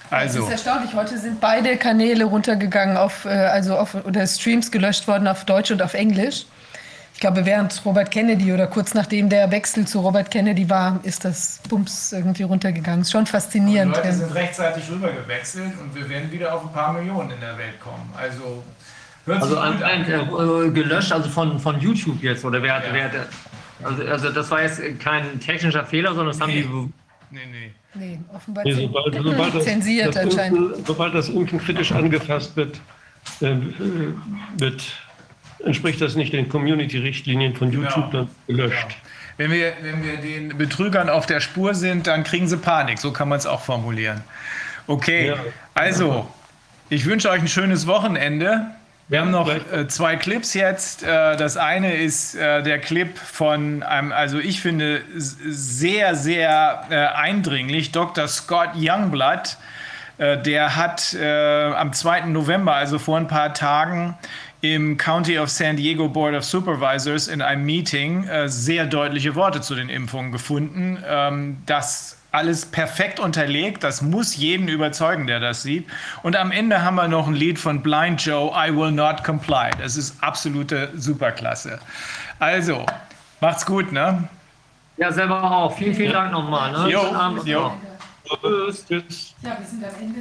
Also. 0.09 0.39
Das 0.39 0.47
ist 0.47 0.65
erstaunlich. 0.65 0.93
Heute 0.93 1.17
sind 1.17 1.39
beide 1.39 1.77
Kanäle 1.77 2.25
runtergegangen, 2.25 2.97
auf, 2.97 3.23
äh, 3.23 3.29
also 3.29 3.77
auf, 3.77 3.95
oder 4.05 4.27
Streams 4.27 4.71
gelöscht 4.71 5.07
worden 5.07 5.27
auf 5.27 5.45
Deutsch 5.45 5.71
und 5.71 5.81
auf 5.81 5.93
Englisch 5.93 6.45
glaube, 7.23 7.45
während 7.45 7.85
Robert 7.85 8.11
Kennedy 8.11 8.51
oder 8.53 8.67
kurz 8.67 8.93
nachdem 8.93 9.29
der 9.29 9.49
Wechsel 9.49 9.87
zu 9.87 9.99
Robert 10.01 10.29
Kennedy 10.29 10.69
war, 10.69 10.99
ist 11.03 11.23
das 11.23 11.59
Bums 11.69 12.11
irgendwie 12.11 12.43
runtergegangen. 12.43 13.01
Ist 13.01 13.11
schon 13.11 13.25
faszinierend. 13.25 13.95
Die 13.95 13.99
Leute 14.01 14.13
sind 14.13 14.33
rechtzeitig 14.35 14.89
rüber 14.91 15.09
gewechselt 15.11 15.71
und 15.81 15.95
wir 15.95 16.07
werden 16.09 16.29
wieder 16.31 16.53
auf 16.53 16.63
ein 16.63 16.73
paar 16.73 16.91
Millionen 16.91 17.31
in 17.31 17.39
der 17.39 17.57
Welt 17.57 17.79
kommen. 17.79 18.11
Also 18.17 18.61
hört 19.25 19.41
Also 19.41 19.55
sich 19.55 19.63
gut 19.63 19.83
ein, 19.83 20.05
an. 20.13 20.67
äh, 20.67 20.71
gelöscht, 20.71 21.11
also 21.13 21.29
von, 21.29 21.59
von 21.59 21.79
YouTube 21.79 22.21
jetzt, 22.21 22.43
oder 22.43 22.61
wer 22.61 22.75
hat, 22.75 22.83
Ja. 22.87 22.93
wer 22.93 23.03
hat 23.05 23.11
also, 23.83 24.03
also 24.03 24.29
das 24.29 24.51
war 24.51 24.61
jetzt 24.61 24.81
kein 24.99 25.39
technischer 25.39 25.85
Fehler, 25.85 26.09
sondern 26.09 26.27
das 26.27 26.41
haben 26.41 26.51
die 26.51 26.67
Nee, 27.31 27.39
nee. 27.51 27.71
Nee, 27.95 28.19
offenbar 28.33 28.63
Nee, 28.65 28.73
sobald, 28.73 29.15
sobald, 29.15 29.55
das, 29.55 29.63
zensiert 29.63 30.07
das 30.15 30.17
anscheinend. 30.17 30.59
unten, 30.59 30.85
sobald 30.85 31.15
das 31.15 31.29
unten 31.29 31.57
kritisch 31.59 31.91
angefasst 31.91 32.55
wird, 32.55 32.79
äh, 33.41 33.45
äh, 33.45 34.13
wird 34.57 34.83
entspricht 35.65 36.01
das 36.01 36.15
nicht 36.15 36.33
den 36.33 36.49
Community-Richtlinien 36.49 37.55
von 37.55 37.71
YouTube, 37.71 38.11
dann 38.11 38.29
gelöscht. 38.47 38.87
Wenn 39.37 39.51
wir, 39.51 39.73
wenn 39.81 40.03
wir 40.03 40.17
den 40.17 40.57
Betrügern 40.57 41.09
auf 41.09 41.25
der 41.25 41.39
Spur 41.39 41.73
sind, 41.73 42.05
dann 42.07 42.23
kriegen 42.23 42.47
sie 42.47 42.57
Panik. 42.57 42.99
So 42.99 43.11
kann 43.11 43.29
man 43.29 43.39
es 43.39 43.45
auch 43.47 43.61
formulieren. 43.61 44.21
Okay, 44.85 45.29
Ja. 45.29 45.35
also, 45.73 46.27
ich 46.89 47.05
wünsche 47.05 47.29
euch 47.29 47.41
ein 47.41 47.47
schönes 47.47 47.87
Wochenende. 47.87 48.67
Wir 49.07 49.21
haben 49.21 49.31
noch 49.31 49.49
äh, 49.49 49.87
zwei 49.87 50.15
Clips 50.15 50.53
jetzt. 50.53 51.03
Äh, 51.03 51.35
das 51.35 51.57
eine 51.57 51.93
ist 51.95 52.35
äh, 52.35 52.63
der 52.63 52.79
Clip 52.79 53.17
von 53.17 53.83
einem, 53.83 54.11
also 54.11 54.39
ich 54.39 54.61
finde, 54.61 55.01
sehr, 55.15 56.15
sehr 56.15 56.85
äh, 56.89 56.95
eindringlich, 56.95 57.91
Dr. 57.91 58.27
Scott 58.27 58.69
Youngblood. 58.75 59.57
Äh, 60.19 60.37
der 60.41 60.75
hat 60.75 61.13
äh, 61.15 61.71
am 61.73 61.91
2. 61.91 62.21
November, 62.27 62.75
also 62.75 62.99
vor 62.99 63.17
ein 63.17 63.27
paar 63.27 63.53
Tagen, 63.53 64.15
im 64.63 64.95
County 64.95 65.37
of 65.37 65.49
San 65.49 65.75
Diego 65.75 66.07
Board 66.07 66.33
of 66.33 66.45
Supervisors 66.45 67.27
in 67.27 67.41
einem 67.41 67.65
Meeting 67.65 68.23
äh, 68.29 68.47
sehr 68.47 68.85
deutliche 68.85 69.35
Worte 69.35 69.59
zu 69.59 69.75
den 69.75 69.89
Impfungen 69.89 70.31
gefunden. 70.31 71.03
Ähm, 71.05 71.57
das 71.65 72.17
alles 72.31 72.65
perfekt 72.65 73.19
unterlegt, 73.19 73.83
das 73.83 74.01
muss 74.01 74.37
jeden 74.37 74.69
überzeugen, 74.69 75.27
der 75.27 75.41
das 75.41 75.63
sieht. 75.63 75.85
Und 76.23 76.37
am 76.37 76.53
Ende 76.53 76.81
haben 76.81 76.95
wir 76.95 77.09
noch 77.09 77.27
ein 77.27 77.33
Lied 77.33 77.59
von 77.59 77.83
Blind 77.83 78.25
Joe, 78.25 78.51
I 78.55 78.73
Will 78.73 78.93
Not 78.93 79.25
Comply. 79.25 79.69
Das 79.81 79.97
ist 79.97 80.15
absolute 80.23 80.91
Superklasse. 80.95 81.79
Also, 82.39 82.85
macht's 83.41 83.65
gut, 83.65 83.91
ne? 83.91 84.29
Ja, 84.95 85.11
selber 85.11 85.43
auch. 85.43 85.77
Vielen, 85.77 85.93
vielen 85.93 86.13
Dank 86.13 86.31
nochmal. 86.31 86.71
Ne? 86.71 86.89
Jo, 86.89 87.03
jo. 87.43 87.73
Tschüss, 88.41 88.85
tschüss. 88.87 89.35
Ja, 89.41 89.57
wir 89.59 89.67
sind 89.67 89.83
am 89.83 89.91
Ende 90.01 90.19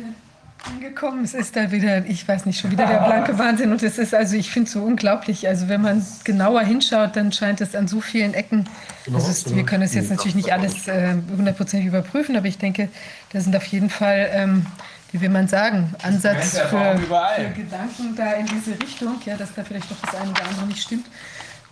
angekommen. 0.67 1.25
Es 1.25 1.35
ist 1.35 1.57
da 1.57 1.71
wieder, 1.73 2.05
ich 2.07 2.27
weiß 2.27 2.47
nicht, 2.47 2.61
schon 2.61 2.71
wieder 2.71 2.87
der 2.87 2.99
blanke 2.99 3.39
Wahnsinn. 3.39 3.73
Und 3.73 3.83
es 3.83 3.99
ist 3.99 4.15
also, 4.15 4.37
ich 4.37 4.51
finde 4.51 4.67
es 4.67 4.73
so 4.73 4.83
unglaublich. 4.83 5.49
Also 5.49 5.69
wenn 5.69 5.83
man 5.83 6.05
genauer 6.25 6.63
hinschaut, 6.63 7.17
dann 7.17 7.33
scheint 7.33 7.61
es 7.61 7.75
an 7.75 7.89
so 7.89 8.01
vielen 8.01 8.35
Ecken. 8.35 8.69
Also 9.13 9.31
es, 9.31 9.55
wir 9.55 9.65
können 9.65 9.83
es 9.83 9.95
jetzt 9.95 10.11
natürlich 10.11 10.35
nicht 10.35 10.53
alles 10.53 10.89
äh, 10.89 11.15
hundertprozentig 11.37 11.89
überprüfen, 11.89 12.37
aber 12.37 12.47
ich 12.47 12.59
denke, 12.59 12.89
da 13.33 13.41
sind 13.41 13.55
auf 13.57 13.67
jeden 13.67 13.91
Fall, 13.91 14.31
ähm, 14.33 14.67
wie 15.11 15.21
will 15.21 15.31
man 15.31 15.49
sagen, 15.49 15.95
Ansatz 16.03 16.59
für, 16.59 16.69
für 16.69 17.51
Gedanken 17.55 18.15
da 18.17 18.33
in 18.33 18.47
diese 18.47 18.81
Richtung, 18.81 19.21
ja, 19.25 19.37
dass 19.37 19.55
da 19.55 19.65
vielleicht 19.65 19.91
doch 19.91 20.01
das 20.01 20.15
eine 20.21 20.31
oder 20.31 20.47
andere 20.47 20.67
nicht 20.67 20.83
stimmt. 20.83 21.07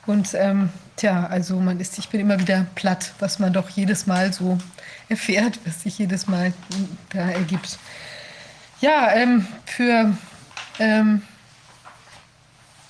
Und 0.06 0.34
ähm, 0.34 0.70
tja, 0.96 1.26
also 1.26 1.56
man 1.56 1.78
ist, 1.78 1.98
ich 1.98 2.08
bin 2.08 2.20
immer 2.20 2.38
wieder 2.40 2.66
platt, 2.74 3.12
was 3.18 3.38
man 3.38 3.52
doch 3.52 3.68
jedes 3.68 4.06
Mal 4.06 4.32
so 4.32 4.58
erfährt, 5.08 5.58
was 5.64 5.82
sich 5.82 5.98
jedes 5.98 6.26
Mal 6.26 6.52
da 7.12 7.30
ergibt. 7.30 7.78
Ja, 8.80 9.12
ähm, 9.12 9.46
für 9.66 10.12
ähm, 10.78 11.22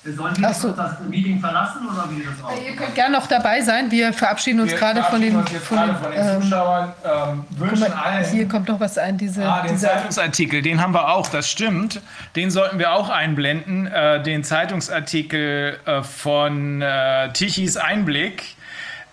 Sollen 0.03 0.35
wir 0.35 0.53
so. 0.55 0.71
das 0.71 0.99
Meeting 1.01 1.39
verlassen 1.39 1.87
oder 1.87 2.09
wie 2.09 2.23
das 2.23 2.43
aus? 2.43 2.53
ihr 2.67 2.75
könnt 2.75 2.95
gerne 2.95 3.15
noch 3.15 3.27
dabei 3.27 3.61
sein. 3.61 3.91
Wir 3.91 4.11
verabschieden 4.11 4.59
uns 4.59 4.71
Wir 4.71 4.79
gerade 4.79 5.03
von 5.03 5.21
den, 5.21 5.33
verabschieden 5.33 5.61
von 5.61 5.77
den, 5.77 5.95
von 5.95 6.11
den 6.11 6.27
ähm, 6.27 6.41
Zuschauern. 6.41 6.93
Ähm, 7.03 7.45
wünschen 7.51 7.79
mal, 7.81 7.91
allen. 7.91 8.25
hier 8.25 8.47
kommt 8.47 8.67
noch 8.67 8.79
was 8.79 8.97
ein, 8.97 9.19
diese, 9.19 9.45
Ah, 9.45 9.61
den 9.61 9.77
Zeitungsartikel, 9.77 10.63
den 10.63 10.81
haben 10.81 10.95
wir 10.95 11.09
auch, 11.09 11.27
das 11.27 11.51
stimmt. 11.51 12.01
Den 12.35 12.49
sollten 12.49 12.79
wir 12.79 12.93
auch 12.93 13.09
einblenden. 13.09 13.85
Äh, 13.85 14.23
den 14.23 14.43
Zeitungsartikel 14.43 15.77
äh, 15.85 16.01
von 16.01 16.81
äh, 16.81 17.31
Tichys 17.33 17.77
Einblick. 17.77 18.55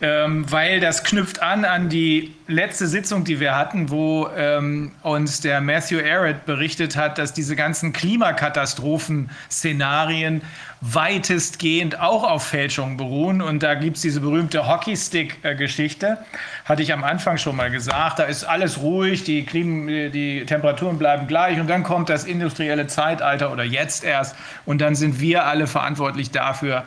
Ähm, 0.01 0.45
weil 0.49 0.79
das 0.79 1.03
knüpft 1.03 1.43
an 1.43 1.65
an 1.65 1.89
die 1.89 2.33
letzte 2.47 2.87
Sitzung, 2.87 3.25
die 3.25 3.41
wir 3.41 3.57
hatten, 3.57 3.91
wo 3.91 4.29
ähm, 4.37 4.93
uns 5.03 5.41
der 5.41 5.61
Matthew 5.61 5.99
Arrett 5.99 6.47
berichtet 6.47 6.97
hat, 6.97 7.19
dass 7.19 7.33
diese 7.33 7.57
ganzen 7.57 7.93
Klimakatastrophen-Szenarien 7.93 10.43
weitestgehend 10.81 11.99
auch 11.99 12.23
auf 12.23 12.47
Fälschungen 12.47 12.97
beruhen. 12.97 13.43
Und 13.43 13.65
da 13.65 13.75
gibt 13.75 13.97
es 13.97 14.03
diese 14.03 14.21
berühmte 14.21 14.69
Hockeystick-Geschichte, 14.69 16.19
hatte 16.65 16.83
ich 16.83 16.93
am 16.93 17.03
Anfang 17.03 17.37
schon 17.37 17.57
mal 17.57 17.73
gesagt. 17.73 18.21
Da 18.21 18.25
ist 18.25 18.45
alles 18.45 18.79
ruhig, 18.79 19.25
die, 19.25 19.45
Klim 19.45 19.89
die 19.89 20.47
Temperaturen 20.47 20.99
bleiben 20.99 21.27
gleich 21.27 21.59
und 21.59 21.69
dann 21.69 21.83
kommt 21.83 22.09
das 22.09 22.23
industrielle 22.25 22.87
Zeitalter 22.87 23.51
oder 23.51 23.65
jetzt 23.65 24.05
erst 24.05 24.37
und 24.65 24.81
dann 24.81 24.95
sind 24.95 25.19
wir 25.21 25.47
alle 25.47 25.67
verantwortlich 25.67 26.31
dafür, 26.31 26.85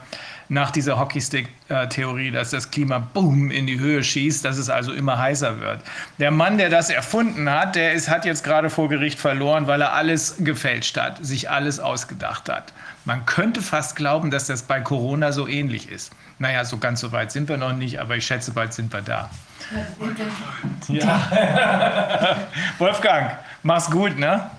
nach 0.52 0.70
dieser 0.70 1.00
Hockeystick-Theorie, 1.00 2.30
dass 2.30 2.50
das 2.50 2.72
Klima 2.72 3.00
boom 3.00 3.52
in 3.52 3.68
die 3.68 3.80
Höhe 3.80 4.04
schießt, 4.04 4.44
dass 4.44 4.58
es 4.58 4.70
also 4.70 4.92
immer 4.92 5.18
heißer 5.18 5.62
wird. 5.62 5.80
Der 6.20 6.30
Mann, 6.30 6.58
der 6.58 6.70
das 6.70 6.90
erfunden 6.90 7.50
hat, 7.50 7.76
der 7.76 7.94
ist, 7.94 8.10
hat 8.10 8.26
jetzt 8.26 8.44
gerade 8.44 8.70
vor 8.70 8.90
Gericht 8.90 9.18
verloren, 9.18 9.68
weil 9.68 9.80
er 9.80 9.94
alles 9.94 10.36
gefälscht 10.40 10.98
hat, 10.98 11.26
sich 11.26 11.50
alles 11.50 11.80
ausgedacht 11.80 12.50
hat. 12.50 12.74
Man 13.06 13.26
könnte 13.26 13.62
fast 13.62 13.96
glauben, 13.96 14.30
dass 14.30 14.48
das 14.48 14.64
bei 14.64 14.82
Corona 14.82 15.32
so 15.32 15.48
ähnlich 15.48 15.90
ist. 15.90 16.12
Naja, 16.38 16.66
so 16.66 16.78
ganz 16.78 17.00
so 17.00 17.14
weit 17.14 17.32
sind 17.32 17.48
wir 17.48 17.56
noch 17.56 17.72
nicht, 17.72 18.02
aber 18.02 18.18
ich 18.18 18.26
schätze, 18.26 18.52
bald 18.52 18.74
sind 18.74 18.92
wir 18.92 19.02
da. 19.02 19.30
Ja. 20.90 22.38
Wolfgang, 22.78 23.38
mach's 23.64 23.90
gut, 23.90 24.20
ne? 24.20 24.52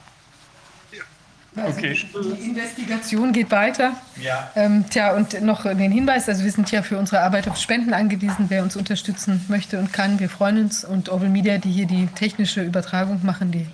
Also 1.54 1.78
Okay. 1.78 1.96
die 2.14 2.48
Investigation 2.48 3.32
geht 3.32 3.50
weiter. 3.50 3.92
Ja. 4.20 4.50
Ähm, 4.54 4.84
tja, 4.88 5.14
und 5.14 5.40
noch 5.42 5.64
den 5.64 5.92
Hinweis, 5.92 6.28
also 6.28 6.44
wir 6.44 6.50
sind 6.52 6.70
ja 6.70 6.82
für 6.82 6.98
unsere 6.98 7.20
Arbeit 7.20 7.46
auf 7.48 7.58
Spenden 7.58 7.92
angewiesen, 7.92 8.46
wer 8.48 8.62
uns 8.62 8.74
unterstützen 8.76 9.44
möchte 9.48 9.78
und 9.78 9.92
kann. 9.92 10.18
Wir 10.18 10.30
freuen 10.30 10.58
uns 10.58 10.84
und 10.84 11.10
Oval 11.10 11.28
Media, 11.28 11.58
die 11.58 11.70
hier 11.70 11.86
die 11.86 12.06
technische 12.06 12.62
Übertragung 12.62 13.20
machen, 13.22 13.50
die 13.52 13.66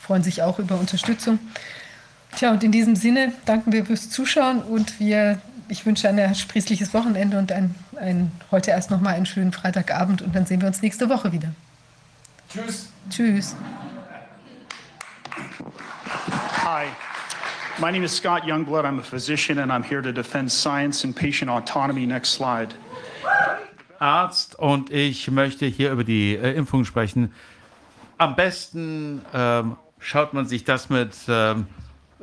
freuen 0.00 0.22
sich 0.24 0.42
auch 0.42 0.58
über 0.58 0.78
Unterstützung. 0.78 1.38
Tja, 2.36 2.50
und 2.50 2.64
in 2.64 2.72
diesem 2.72 2.96
Sinne 2.96 3.32
danken 3.44 3.72
wir 3.72 3.84
fürs 3.84 4.10
Zuschauen 4.10 4.60
und 4.62 4.98
wir, 4.98 5.38
ich 5.68 5.86
wünsche 5.86 6.08
ein 6.08 6.18
ersprießliches 6.18 6.92
Wochenende 6.94 7.38
und 7.38 7.52
ein, 7.52 7.74
ein, 8.00 8.32
heute 8.50 8.70
erst 8.72 8.90
nochmal 8.90 9.14
einen 9.14 9.26
schönen 9.26 9.52
Freitagabend 9.52 10.22
und 10.22 10.34
dann 10.34 10.46
sehen 10.46 10.60
wir 10.60 10.66
uns 10.66 10.82
nächste 10.82 11.08
Woche 11.08 11.30
wieder. 11.30 11.48
Tschüss. 12.52 12.88
Tschüss. 13.10 13.54
Hi, 16.64 16.86
my 17.82 17.90
name 17.90 18.04
is 18.04 18.12
Scott 18.12 18.44
Youngblood. 18.44 18.84
I'm 18.84 19.00
a 19.00 19.02
physician 19.02 19.58
and 19.58 19.72
I'm 19.72 19.82
here 19.82 20.00
to 20.00 20.12
defend 20.12 20.52
science 20.52 21.02
and 21.02 21.16
patient 21.16 21.50
autonomy. 21.50 22.06
Next 22.06 22.30
slide. 22.30 22.74
Arzt 23.98 24.56
und 24.56 24.90
ich 24.90 25.28
möchte 25.32 25.66
hier 25.66 25.90
über 25.90 26.04
die 26.04 26.36
äh, 26.36 26.52
Impfung 26.52 26.84
sprechen. 26.84 27.32
Am 28.18 28.36
besten 28.36 29.22
ähm, 29.34 29.76
schaut 29.98 30.32
man 30.32 30.46
sich 30.46 30.62
das 30.62 30.90
mit 30.90 31.10
ähm, 31.26 31.66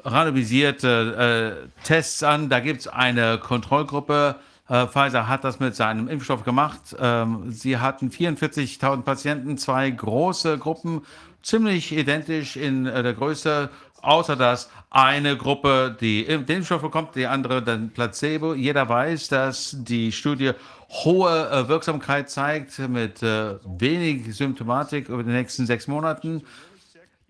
randomisierte 0.05 1.67
äh, 1.67 1.83
Tests 1.83 2.23
an. 2.23 2.47
Da 2.47 2.61
gibt 2.61 2.79
es 2.81 2.87
eine 2.87 3.37
Kontrollgruppe. 3.37 4.35
Äh, 4.69 4.87
Pfizer 4.87 5.27
hat 5.27 5.43
das 5.43 5.59
mit 5.59 5.75
seinem 5.75 6.07
Impfstoff 6.07 6.45
gemacht. 6.45 6.95
Ähm, 6.97 7.51
sie 7.51 7.77
hatten 7.79 8.11
44.000 8.11 9.01
Patienten, 9.01 9.57
zwei 9.57 9.89
große 9.89 10.57
Gruppen, 10.57 11.01
ziemlich 11.41 11.91
identisch 11.91 12.55
in 12.55 12.85
äh, 12.85 13.03
der 13.03 13.13
Größe, 13.13 13.69
außer 14.01 14.35
dass 14.35 14.69
eine 14.89 15.37
Gruppe 15.37 15.95
die 15.99 16.25
den 16.25 16.47
Impfstoff 16.47 16.81
bekommt, 16.81 17.15
die 17.15 17.27
andere 17.27 17.61
dann 17.61 17.91
Placebo. 17.91 18.53
Jeder 18.53 18.89
weiß, 18.89 19.27
dass 19.27 19.75
die 19.77 20.11
Studie 20.11 20.53
hohe 20.89 21.49
äh, 21.49 21.67
Wirksamkeit 21.67 22.29
zeigt 22.29 22.79
mit 22.79 23.21
äh, 23.21 23.55
wenig 23.65 24.35
Symptomatik 24.35 25.09
über 25.09 25.23
die 25.23 25.31
nächsten 25.31 25.65
sechs 25.65 25.87
Monaten. 25.87 26.43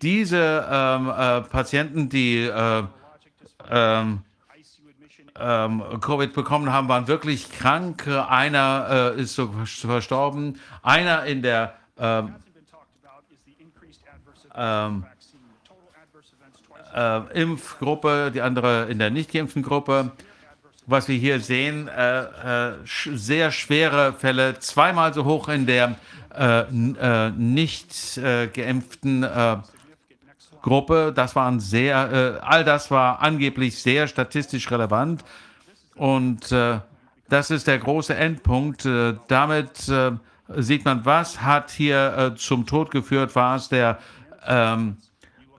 Diese 0.00 0.66
ähm, 0.70 1.10
äh, 1.10 1.42
Patienten, 1.42 2.08
die 2.08 2.44
äh, 2.44 2.82
ähm, 3.70 4.22
ähm, 5.38 5.82
Covid 6.00 6.32
bekommen 6.32 6.72
haben, 6.72 6.88
waren 6.88 7.06
wirklich 7.06 7.50
krank. 7.50 8.06
Einer 8.08 9.14
äh, 9.16 9.20
ist 9.20 9.34
so 9.34 9.50
verstorben. 9.64 10.58
Einer 10.82 11.24
in 11.24 11.42
der 11.42 11.74
ähm, 11.98 12.34
ähm, 14.54 15.04
äh, 16.94 17.40
Impfgruppe, 17.40 18.30
die 18.32 18.40
andere 18.40 18.86
in 18.86 18.98
der 18.98 19.10
nicht 19.10 19.32
geimpften 19.32 19.62
Gruppe. 19.62 20.12
Was 20.86 21.08
wir 21.08 21.16
hier 21.16 21.40
sehen, 21.40 21.88
äh, 21.88 22.22
äh, 22.22 22.72
sch 22.84 23.10
sehr 23.14 23.52
schwere 23.52 24.12
Fälle, 24.12 24.58
zweimal 24.58 25.14
so 25.14 25.24
hoch 25.24 25.48
in 25.48 25.66
der 25.66 25.96
äh, 26.34 26.60
äh, 26.60 27.30
nicht 27.30 28.20
geimpften 28.54 29.26
Gruppe. 30.62 31.12
Das 31.14 31.36
waren 31.36 31.60
sehr, 31.60 32.40
all 32.42 32.64
das 32.64 32.90
war 32.90 33.22
angeblich 33.22 33.80
sehr 33.80 34.08
statistisch 34.08 34.70
relevant. 34.70 35.24
Und 35.94 36.50
das 36.50 37.50
ist 37.50 37.66
der 37.66 37.78
große 37.78 38.14
Endpunkt. 38.14 38.86
Damit 39.28 39.90
sieht 40.56 40.84
man, 40.84 41.04
was 41.04 41.42
hat 41.42 41.70
hier 41.70 42.16
äh, 42.16 42.34
zum 42.36 42.66
Tod 42.66 42.90
geführt? 42.90 43.34
War 43.34 43.56
es 43.56 43.68
der, 43.68 43.98
ähm, 44.46 44.96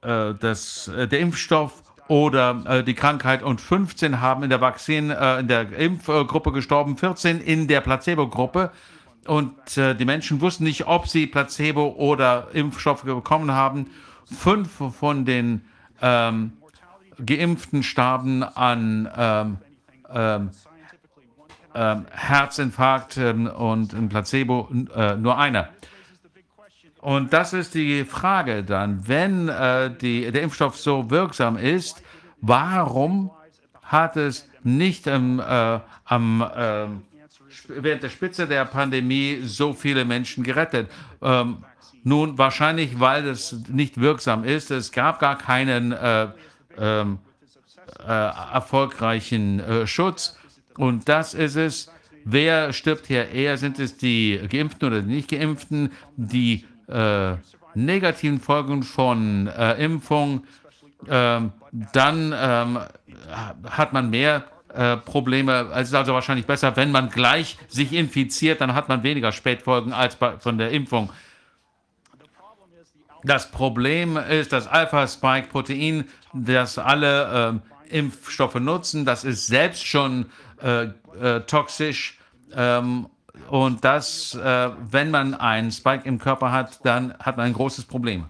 äh, 0.02 0.34
das, 0.40 0.88
äh, 0.88 1.08
der 1.08 1.20
Impfstoff 1.20 1.84
oder 2.08 2.64
äh, 2.66 2.84
die 2.84 2.94
Krankheit? 2.94 3.44
Und 3.44 3.62
15 3.62 4.22
haben 4.22 4.44
in 4.44 4.50
der 4.50 4.62
Vakzin, 4.62 5.12
in 5.12 5.48
der 5.48 5.72
Impfgruppe 5.72 6.52
gestorben, 6.52 6.98
14 6.98 7.40
in 7.40 7.68
der 7.68 7.82
Placebo-Gruppe. 7.82 8.72
Und 9.28 9.54
die 9.78 10.06
Menschen 10.06 10.42
wussten 10.42 10.64
nicht, 10.64 10.88
ob 10.88 11.08
sie 11.08 11.28
Placebo 11.28 11.90
oder 11.90 12.48
Impfstoffe 12.54 13.04
bekommen 13.04 13.52
haben. 13.52 13.92
Fünf 14.26 14.82
von 14.98 15.26
den 15.26 15.62
ähm, 16.02 16.54
Geimpften 17.24 17.84
starben 17.84 18.42
an 18.42 19.08
ähm, 19.16 19.58
ähm, 20.12 20.50
ähm, 21.74 22.06
Herzinfarkt 22.12 23.18
ähm, 23.18 23.48
und 23.48 23.94
ein 23.94 24.10
Placebo 24.10 24.68
äh, 24.96 25.16
nur 25.16 25.38
einer. 25.38 25.70
Und 27.02 27.34
das 27.34 27.54
ist 27.54 27.74
die 27.74 28.06
Frage 28.06 28.64
dann, 28.64 29.08
wenn 29.08 29.50
äh, 29.50 29.92
die, 29.94 30.32
der 30.32 30.44
Impfstoff 30.44 30.78
so 30.78 31.10
wirksam 31.10 31.58
ist, 31.58 32.04
warum 32.42 33.32
hat 33.82 34.18
es 34.18 34.48
nicht 34.64 35.08
ähm, 35.08 35.40
äh, 35.40 35.80
am, 36.06 36.42
äh, 36.42 36.86
während 37.68 38.04
der 38.04 38.10
Spitze 38.10 38.48
der 38.48 38.66
Pandemie 38.66 39.40
so 39.44 39.74
viele 39.74 40.06
Menschen 40.06 40.44
gerettet? 40.44 40.92
Ähm, 41.24 41.66
nun, 42.04 42.38
wahrscheinlich, 42.38 43.00
weil 43.00 43.28
es 43.28 43.56
nicht 43.68 44.00
wirksam 44.00 44.44
ist. 44.44 44.70
Es 44.70 44.92
gab 44.92 45.20
gar 45.20 45.38
keinen 45.38 45.92
äh, 45.92 46.28
ähm, 46.78 47.18
äh, 48.08 48.12
erfolgreichen 48.12 49.60
äh, 49.60 49.88
Schutz. 49.88 50.38
Und 50.78 51.10
das 51.10 51.34
ist 51.34 51.56
es. 51.56 51.92
Wer 52.24 52.74
stirbt 52.74 53.08
hier 53.08 53.30
eher? 53.30 53.58
Sind 53.58 53.80
es 53.80 53.98
die 53.98 54.40
Geimpften 54.50 54.88
oder 54.88 55.02
die 55.02 55.16
Nicht-Geimpften? 55.16 55.92
Die 56.16 56.66
äh, 56.92 57.38
negativen 57.74 58.40
Folgen 58.40 58.84
von 58.84 59.48
äh, 59.48 59.84
Impfung, 59.84 60.46
ähm, 61.08 61.52
dann 61.94 62.34
ähm, 62.38 62.80
hat 63.70 63.94
man 63.94 64.10
mehr 64.10 64.44
äh, 64.74 64.98
Probleme. 64.98 65.72
Es 65.74 65.90
ist 65.90 65.94
also 65.94 66.14
wahrscheinlich 66.14 66.46
besser, 66.46 66.76
wenn 66.76 66.92
man 66.92 67.10
gleich 67.10 67.58
sich 67.68 67.94
infiziert, 67.94 68.62
dann 68.62 68.74
hat 68.74 68.90
man 68.90 69.04
weniger 69.04 69.32
Spätfolgen 69.32 69.94
als 69.94 70.16
bei, 70.16 70.38
von 70.40 70.58
der 70.58 70.72
Impfung. 70.72 71.12
Das 73.24 73.52
Problem 73.52 74.18
ist 74.18 74.52
das 74.52 74.68
Alpha-Spike-Protein, 74.68 76.06
das 76.34 76.78
alle 76.78 77.62
äh, 77.90 77.98
Impfstoffe 77.98 78.56
nutzen. 78.56 79.06
Das 79.06 79.24
ist 79.24 79.48
selbst 79.48 79.86
schon 79.86 80.28
äh, 80.64 80.86
äh, 81.22 81.42
toxisch. 81.42 82.18
Ähm, 82.54 83.08
und 83.50 83.84
das, 83.84 84.36
äh, 84.36 84.70
wenn 84.90 85.12
man 85.12 85.34
einen 85.34 85.72
Spike 85.72 86.08
im 86.08 86.20
Körper 86.20 86.52
hat, 86.52 86.86
dann 86.86 87.14
hat 87.20 87.38
man 87.38 87.48
ein 87.48 87.54
großes 87.54 87.86
Problem. 87.86 88.26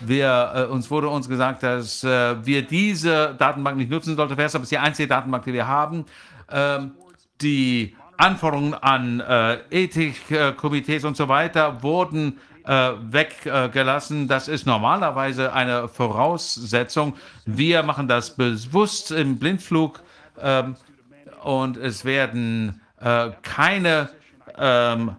Wir, 0.00 0.52
äh, 0.54 0.62
uns 0.64 0.90
wurde 0.90 1.08
uns 1.08 1.28
gesagt, 1.28 1.62
dass 1.62 2.04
äh, 2.04 2.44
wir 2.44 2.62
diese 2.62 3.34
Datenbank 3.38 3.76
nicht 3.76 3.90
nutzen 3.90 4.16
sollten. 4.16 4.36
Das 4.36 4.54
ist 4.54 4.70
die 4.70 4.78
einzige 4.78 5.08
Datenbank, 5.08 5.44
die 5.44 5.52
wir 5.52 5.66
haben. 5.66 6.04
Ähm, 6.50 6.92
die 7.40 7.96
Anforderungen 8.16 8.74
an 8.74 9.20
äh, 9.20 9.58
Ethikkomitees 9.70 11.04
und 11.04 11.16
so 11.16 11.28
weiter 11.28 11.82
wurden 11.82 12.38
äh, 12.64 12.92
weggelassen. 13.00 14.28
Das 14.28 14.48
ist 14.48 14.66
normalerweise 14.66 15.52
eine 15.52 15.88
Voraussetzung. 15.88 17.14
Wir 17.44 17.82
machen 17.82 18.08
das 18.08 18.36
bewusst 18.36 19.10
im 19.10 19.38
Blindflug 19.38 20.02
ähm, 20.40 20.76
und 21.42 21.76
es 21.76 22.04
werden 22.04 22.80
äh, 23.04 23.32
keine 23.42 24.08
ähm, 24.56 25.16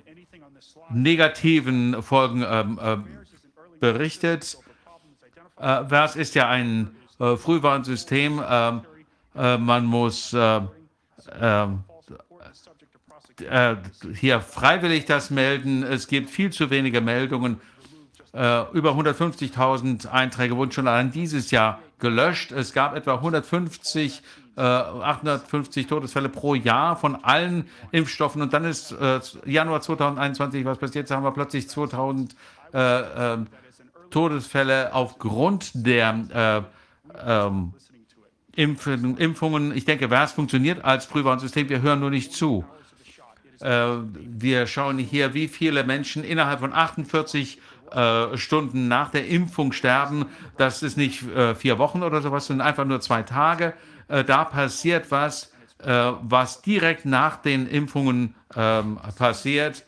negativen 0.90 2.02
Folgen 2.02 2.44
ähm, 2.48 2.80
äh, 2.82 2.98
berichtet. 3.80 4.58
Äh, 5.58 5.84
VERS 5.90 6.16
ist 6.16 6.36
ja 6.36 6.50
ein 6.50 6.96
äh, 7.20 7.38
Frühwarnsystem. 7.38 8.42
Ähm, 8.48 8.82
äh, 9.36 9.58
man 9.58 9.86
muss 9.86 10.34
äh, 10.34 10.62
ähm, 11.40 11.84
hier 14.14 14.40
freiwillig 14.42 15.06
das 15.06 15.30
melden. 15.30 15.84
Es 15.84 16.08
gibt 16.08 16.30
viel 16.30 16.52
zu 16.52 16.70
wenige 16.70 17.02
Meldungen. 17.02 17.60
über 18.32 18.92
150.000 18.92 20.08
Einträge 20.08 20.56
wurden 20.56 20.72
schon 20.72 20.88
allein 20.88 21.12
dieses 21.12 21.52
Jahr 21.52 21.82
gelöscht. 22.00 22.54
Es 22.54 22.72
gab 22.72 22.96
etwa 22.96 23.16
150 23.16 24.22
850 24.62 25.88
Todesfälle 25.88 26.30
pro 26.30 26.56
Jahr 26.56 26.96
von 26.96 27.16
allen 27.24 27.68
Impfstoffen. 27.92 28.42
Und 28.42 28.54
dann 28.54 28.64
ist 28.64 28.92
äh, 28.94 29.20
Januar 29.46 29.82
2021 29.82 30.66
was 30.66 30.78
passiert. 30.78 31.10
Da 31.10 31.16
haben 31.16 31.24
wir 31.24 31.32
plötzlich 31.32 31.70
2000 31.70 32.36
äh, 32.74 33.34
äh, 33.34 33.38
Todesfälle 34.10 34.94
aufgrund 34.94 35.72
der 35.74 36.66
äh, 37.20 37.28
ähm, 37.30 37.74
Impfungen. 38.56 39.76
Ich 39.76 39.84
denke, 39.84 40.10
VERS 40.10 40.32
funktioniert 40.32 40.86
als 40.86 41.06
Frühwarnsystem. 41.06 41.68
Wir 41.68 41.82
hören 41.82 42.00
nur 42.00 42.10
nicht 42.10 42.32
zu. 42.32 42.64
Äh, 43.60 43.88
wir 44.16 44.68
schauen 44.68 44.98
hier, 45.00 45.34
wie 45.34 45.50
viele 45.50 45.84
Menschen 45.84 46.24
innerhalb 46.24 46.62
von 46.62 46.72
48 46.72 47.60
äh, 47.92 48.38
Stunden 48.38 48.88
nach 48.88 49.12
der 49.12 49.28
Impfung 49.28 49.74
sterben. 49.74 50.28
Das 50.58 50.82
ist 50.82 50.96
nicht 50.96 51.24
vier 51.58 51.78
Wochen 51.78 52.04
oder 52.04 52.22
sowas, 52.22 52.48
sondern 52.48 52.68
einfach 52.68 52.86
nur 52.86 53.02
zwei 53.02 53.24
Tage 53.24 53.68
äh, 53.68 53.74
da 54.08 54.46
passiert 54.46 55.10
was, 55.12 55.52
äh, 55.86 56.14
was 56.22 56.62
direkt 56.62 57.06
nach 57.06 57.38
den 57.38 57.68
Impfungen 57.68 58.34
ähm, 58.56 58.98
passiert. 59.18 59.86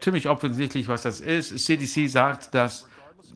Ziemlich 0.00 0.28
offensichtlich, 0.28 0.88
was 0.88 1.02
das 1.02 1.20
ist. 1.20 1.56
CDC 1.64 2.08
sagt, 2.08 2.54
dass 2.54 2.88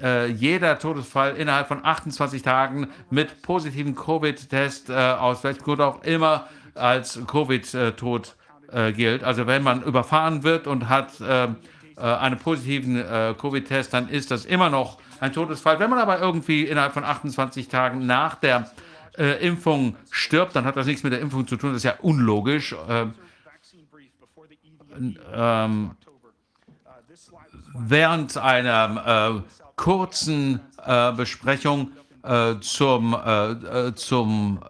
äh, 0.02 0.26
jeder 0.26 0.78
Todesfall 0.78 1.36
innerhalb 1.36 1.68
von 1.68 1.84
28 1.84 2.42
Tagen 2.42 2.88
mit 3.10 3.42
positiven 3.42 3.94
Covid-Test 3.94 4.90
äh, 4.90 4.94
aus 4.94 5.44
welchem 5.44 5.62
Grund 5.62 5.80
auch 5.82 6.02
immer 6.02 6.48
als 6.74 7.20
Covid-Tod 7.26 8.34
äh, 8.72 8.92
gilt. 8.92 9.22
Also 9.22 9.47
wenn 9.47 9.62
man 9.62 9.82
überfahren 9.82 10.42
wird 10.42 10.66
und 10.66 10.88
hat 10.88 11.20
äh, 11.20 11.48
einen 11.97 12.38
positiven 12.40 12.97
Covid-Test, 13.40 13.94
dann 13.94 14.08
ist 14.08 14.32
das 14.32 14.47
immer 14.47 14.68
noch 14.68 14.98
ein 15.20 15.32
Todesfall. 15.32 15.78
Wenn 15.78 15.90
man 15.90 16.00
aber 16.00 16.18
irgendwie 16.18 16.64
innerhalb 16.64 16.92
von 16.92 17.04
28 17.04 17.68
Tagen 17.68 18.04
nach 18.04 18.34
der 18.34 18.68
äh, 19.18 19.47
Impfung 19.47 19.97
stirbt, 20.10 20.56
dann 20.56 20.64
hat 20.64 20.76
das 20.76 20.86
nichts 20.86 21.02
mit 21.02 21.12
der 21.12 21.20
Impfung 21.20 21.47
zu 21.47 21.56
tun. 21.56 21.70
Das 21.70 21.78
ist 21.78 21.84
ja 21.84 21.97
unlogisch. 22.00 22.74
Ähm, 22.88 23.14
ähm, 25.32 25.90
während 27.74 28.36
einer 28.36 29.42
äh, 29.44 29.60
kurzen 29.76 30.60
äh, 30.84 31.12
Besprechung 31.12 31.92
äh, 32.22 32.54
zum, 32.60 33.14
äh, 33.14 33.52
äh, 33.52 33.94
zum 33.94 34.60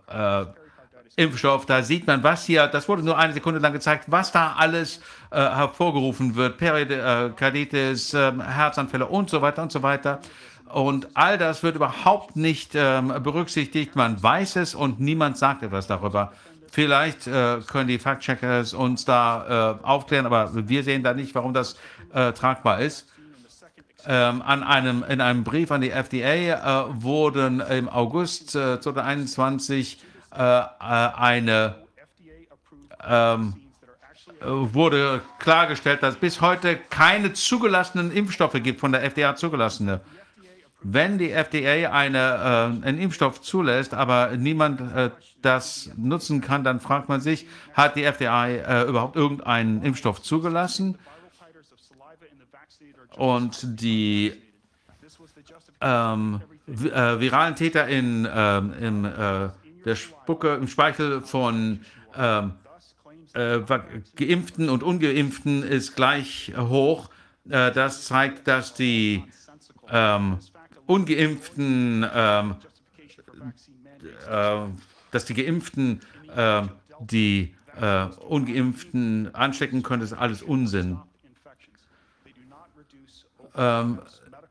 Impfstoff, 1.16 1.64
da 1.66 1.82
sieht 1.82 2.08
man, 2.08 2.24
was 2.24 2.44
hier, 2.44 2.66
das 2.66 2.88
wurde 2.88 3.04
nur 3.04 3.16
eine 3.16 3.32
Sekunde 3.32 3.60
lang 3.60 3.72
gezeigt, 3.72 4.06
was 4.08 4.32
da 4.32 4.54
alles 4.54 5.00
hervorgerufen 5.30 6.34
wird. 6.34 6.58
Perikarditis, 6.58 8.14
ähm, 8.14 8.40
Herzanfälle 8.40 9.06
und 9.06 9.30
so 9.30 9.40
weiter 9.42 9.62
und 9.62 9.70
so 9.72 9.82
weiter. 9.82 10.20
Und 10.74 11.06
all 11.14 11.38
das 11.38 11.62
wird 11.62 11.76
überhaupt 11.76 12.34
nicht 12.34 12.72
ähm, 12.74 13.14
berücksichtigt. 13.22 13.94
Man 13.94 14.20
weiß 14.20 14.56
es 14.56 14.74
und 14.74 14.98
niemand 14.98 15.38
sagt 15.38 15.62
etwas 15.62 15.86
darüber. 15.86 16.32
Vielleicht 16.68 17.28
äh, 17.28 17.60
können 17.64 17.86
die 17.86 18.00
Fact-Checkers 18.00 18.74
uns 18.74 19.04
da 19.04 19.78
äh, 19.80 19.86
aufklären, 19.86 20.26
aber 20.26 20.50
wir 20.52 20.82
sehen 20.82 21.04
da 21.04 21.14
nicht, 21.14 21.32
warum 21.36 21.54
das 21.54 21.76
äh, 22.12 22.32
tragbar 22.32 22.80
ist. 22.80 23.06
Ähm, 24.04 24.42
an 24.42 24.64
einem, 24.64 25.04
in 25.08 25.20
einem 25.20 25.44
Brief 25.44 25.70
an 25.70 25.80
die 25.80 25.90
FDA 25.90 26.88
äh, 26.88 27.02
wurden 27.02 27.60
im 27.60 27.88
August 27.88 28.50
2021 28.50 30.02
äh, 30.34 30.58
äh, 30.58 30.64
eine 30.80 31.76
ähm, 33.06 33.54
wurde 34.40 35.20
klargestellt, 35.38 36.02
dass 36.02 36.16
bis 36.16 36.40
heute 36.40 36.76
keine 36.76 37.32
zugelassenen 37.32 38.10
Impfstoffe 38.10 38.60
gibt, 38.60 38.80
von 38.80 38.90
der 38.90 39.04
FDA 39.04 39.36
zugelassene. 39.36 40.00
Wenn 40.86 41.16
die 41.16 41.30
FDA 41.30 41.90
eine, 41.90 42.18
äh, 42.82 42.86
einen 42.86 42.98
Impfstoff 42.98 43.40
zulässt, 43.40 43.94
aber 43.94 44.36
niemand 44.36 44.82
äh, 44.94 45.10
das 45.40 45.90
nutzen 45.96 46.42
kann, 46.42 46.62
dann 46.62 46.78
fragt 46.78 47.08
man 47.08 47.22
sich, 47.22 47.46
hat 47.72 47.96
die 47.96 48.04
FDA 48.04 48.48
äh, 48.48 48.84
überhaupt 48.84 49.16
irgendeinen 49.16 49.82
Impfstoff 49.82 50.20
zugelassen? 50.20 50.98
Und 53.16 53.80
die 53.80 54.34
ähm, 55.80 56.42
äh, 56.66 57.18
viralen 57.18 57.56
Täter 57.56 57.88
in, 57.88 58.28
ähm, 58.30 58.74
in 58.78 59.04
äh, 59.06 59.48
der 59.86 59.96
Spucke, 59.96 60.54
im 60.54 60.68
Speichel 60.68 61.22
von 61.22 61.80
ähm, 62.14 62.52
äh, 63.32 63.60
Geimpften 64.16 64.68
und 64.68 64.82
Ungeimpften 64.82 65.62
ist 65.62 65.96
gleich 65.96 66.52
hoch. 66.56 67.08
das 67.44 68.04
zeigt, 68.04 68.48
dass 68.48 68.74
die 68.74 69.24
ähm, 69.90 70.38
ungeimpften, 70.86 72.06
ähm, 72.14 72.54
äh, 74.30 74.60
dass 75.10 75.24
die 75.24 75.34
Geimpften 75.34 76.00
äh, 76.34 76.62
die 77.00 77.54
äh, 77.80 78.06
Ungeimpften 78.28 79.34
anstecken 79.34 79.82
könnte, 79.82 80.04
ist 80.04 80.12
alles 80.12 80.42
Unsinn. 80.42 80.98
Ähm, 83.56 83.98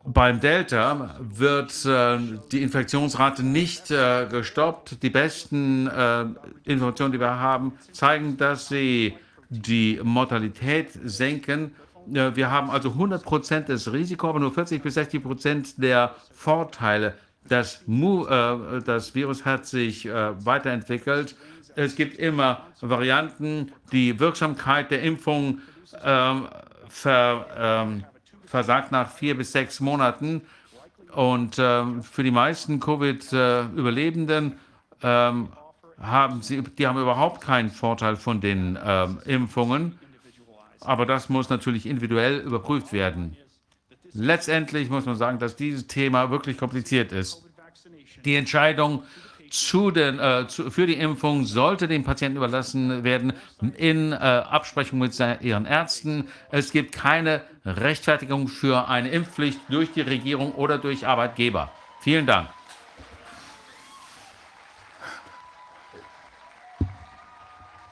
beim 0.06 0.42
Delta 0.42 1.16
wird 1.20 1.86
äh, 1.86 2.18
die 2.52 2.62
Infektionsrate 2.62 3.44
nicht 3.44 3.90
äh, 3.90 4.28
gestoppt. 4.30 5.02
Die 5.02 5.10
besten 5.10 5.88
äh, 5.88 6.26
Informationen, 6.66 7.14
die 7.14 7.20
wir 7.20 7.40
haben, 7.40 7.74
zeigen, 7.94 8.36
dass 8.36 8.68
sie 8.68 9.16
die 9.50 10.00
Mortalität 10.04 10.90
senken. 11.06 11.74
Äh, 12.12 12.36
wir 12.36 12.52
haben 12.52 12.70
also 12.70 12.90
100 12.90 13.24
Prozent 13.24 13.70
des 13.70 13.92
Risikos, 13.92 14.30
aber 14.30 14.40
nur 14.40 14.54
40 14.54 14.82
bis 14.82 14.96
60 14.96 15.24
Prozent 15.24 15.82
der 15.82 16.16
Vorteile. 16.34 17.16
Das, 17.48 17.84
Mu 17.88 18.26
äh, 18.26 18.82
das 18.84 19.16
Virus 19.16 19.46
hat 19.46 19.66
sich 19.66 20.06
äh, 20.06 20.46
weiterentwickelt. 20.46 21.36
Es 21.76 21.96
gibt 21.96 22.18
immer 22.18 22.68
Varianten. 22.82 23.72
Die 23.92 24.20
Wirksamkeit 24.20 24.92
der 24.92 25.02
Impfung 25.02 25.60
ähm, 26.04 26.48
ver, 26.88 27.48
ähm, 27.58 28.04
versagt 28.46 28.92
nach 28.92 29.12
vier 29.12 29.36
bis 29.36 29.52
sechs 29.52 29.80
Monaten. 29.80 30.42
Und 31.12 31.58
ähm, 31.60 32.04
für 32.04 32.24
die 32.24 32.32
meisten 32.32 32.80
Covid-Überlebenden 32.80 34.54
ähm, 35.02 35.50
haben 36.00 36.42
sie, 36.42 36.62
die 36.62 36.88
haben 36.88 37.00
überhaupt 37.00 37.42
keinen 37.42 37.72
Vorteil 37.72 38.16
von 38.16 38.42
den 38.42 38.78
Impfungen. 39.26 39.98
Aber 40.84 41.06
das 41.06 41.30
muss 41.30 41.50
natürlich 41.50 41.86
individuell 41.86 42.40
überprüft 42.40 42.94
werden. 42.94 43.38
Letztendlich 44.14 44.90
muss 44.90 45.06
man 45.06 45.16
sagen, 45.16 45.40
dass 45.40 45.56
dieses 45.56 45.88
Thema 45.88 46.30
wirklich 46.30 46.58
kompliziert 46.58 47.12
ist. 47.12 47.44
Die 48.26 48.36
Entscheidung 48.36 49.04
zu 49.50 49.92
den, 49.92 50.20
äh, 50.20 50.48
zu, 50.48 50.72
für 50.72 50.88
die 50.88 50.96
Impfung 50.96 51.46
sollte 51.46 51.88
den 51.88 52.04
Patienten 52.04 52.38
überlassen 52.38 53.04
werden 53.04 53.34
in 53.78 54.12
äh, 54.12 54.16
Absprechung 54.16 55.00
mit 55.00 55.18
ihren 55.42 55.66
Ärzten. 55.66 56.28
Es 56.50 56.72
gibt 56.72 56.92
keine 56.92 57.44
Rechtfertigung 57.64 58.48
für 58.48 58.88
eine 58.88 59.10
Impfpflicht 59.10 59.60
durch 59.70 59.92
die 59.92 60.02
Regierung 60.02 60.54
oder 60.54 60.80
durch 60.80 61.06
Arbeitgeber. 61.06 61.72
Vielen 62.02 62.26
Dank. 62.26 62.50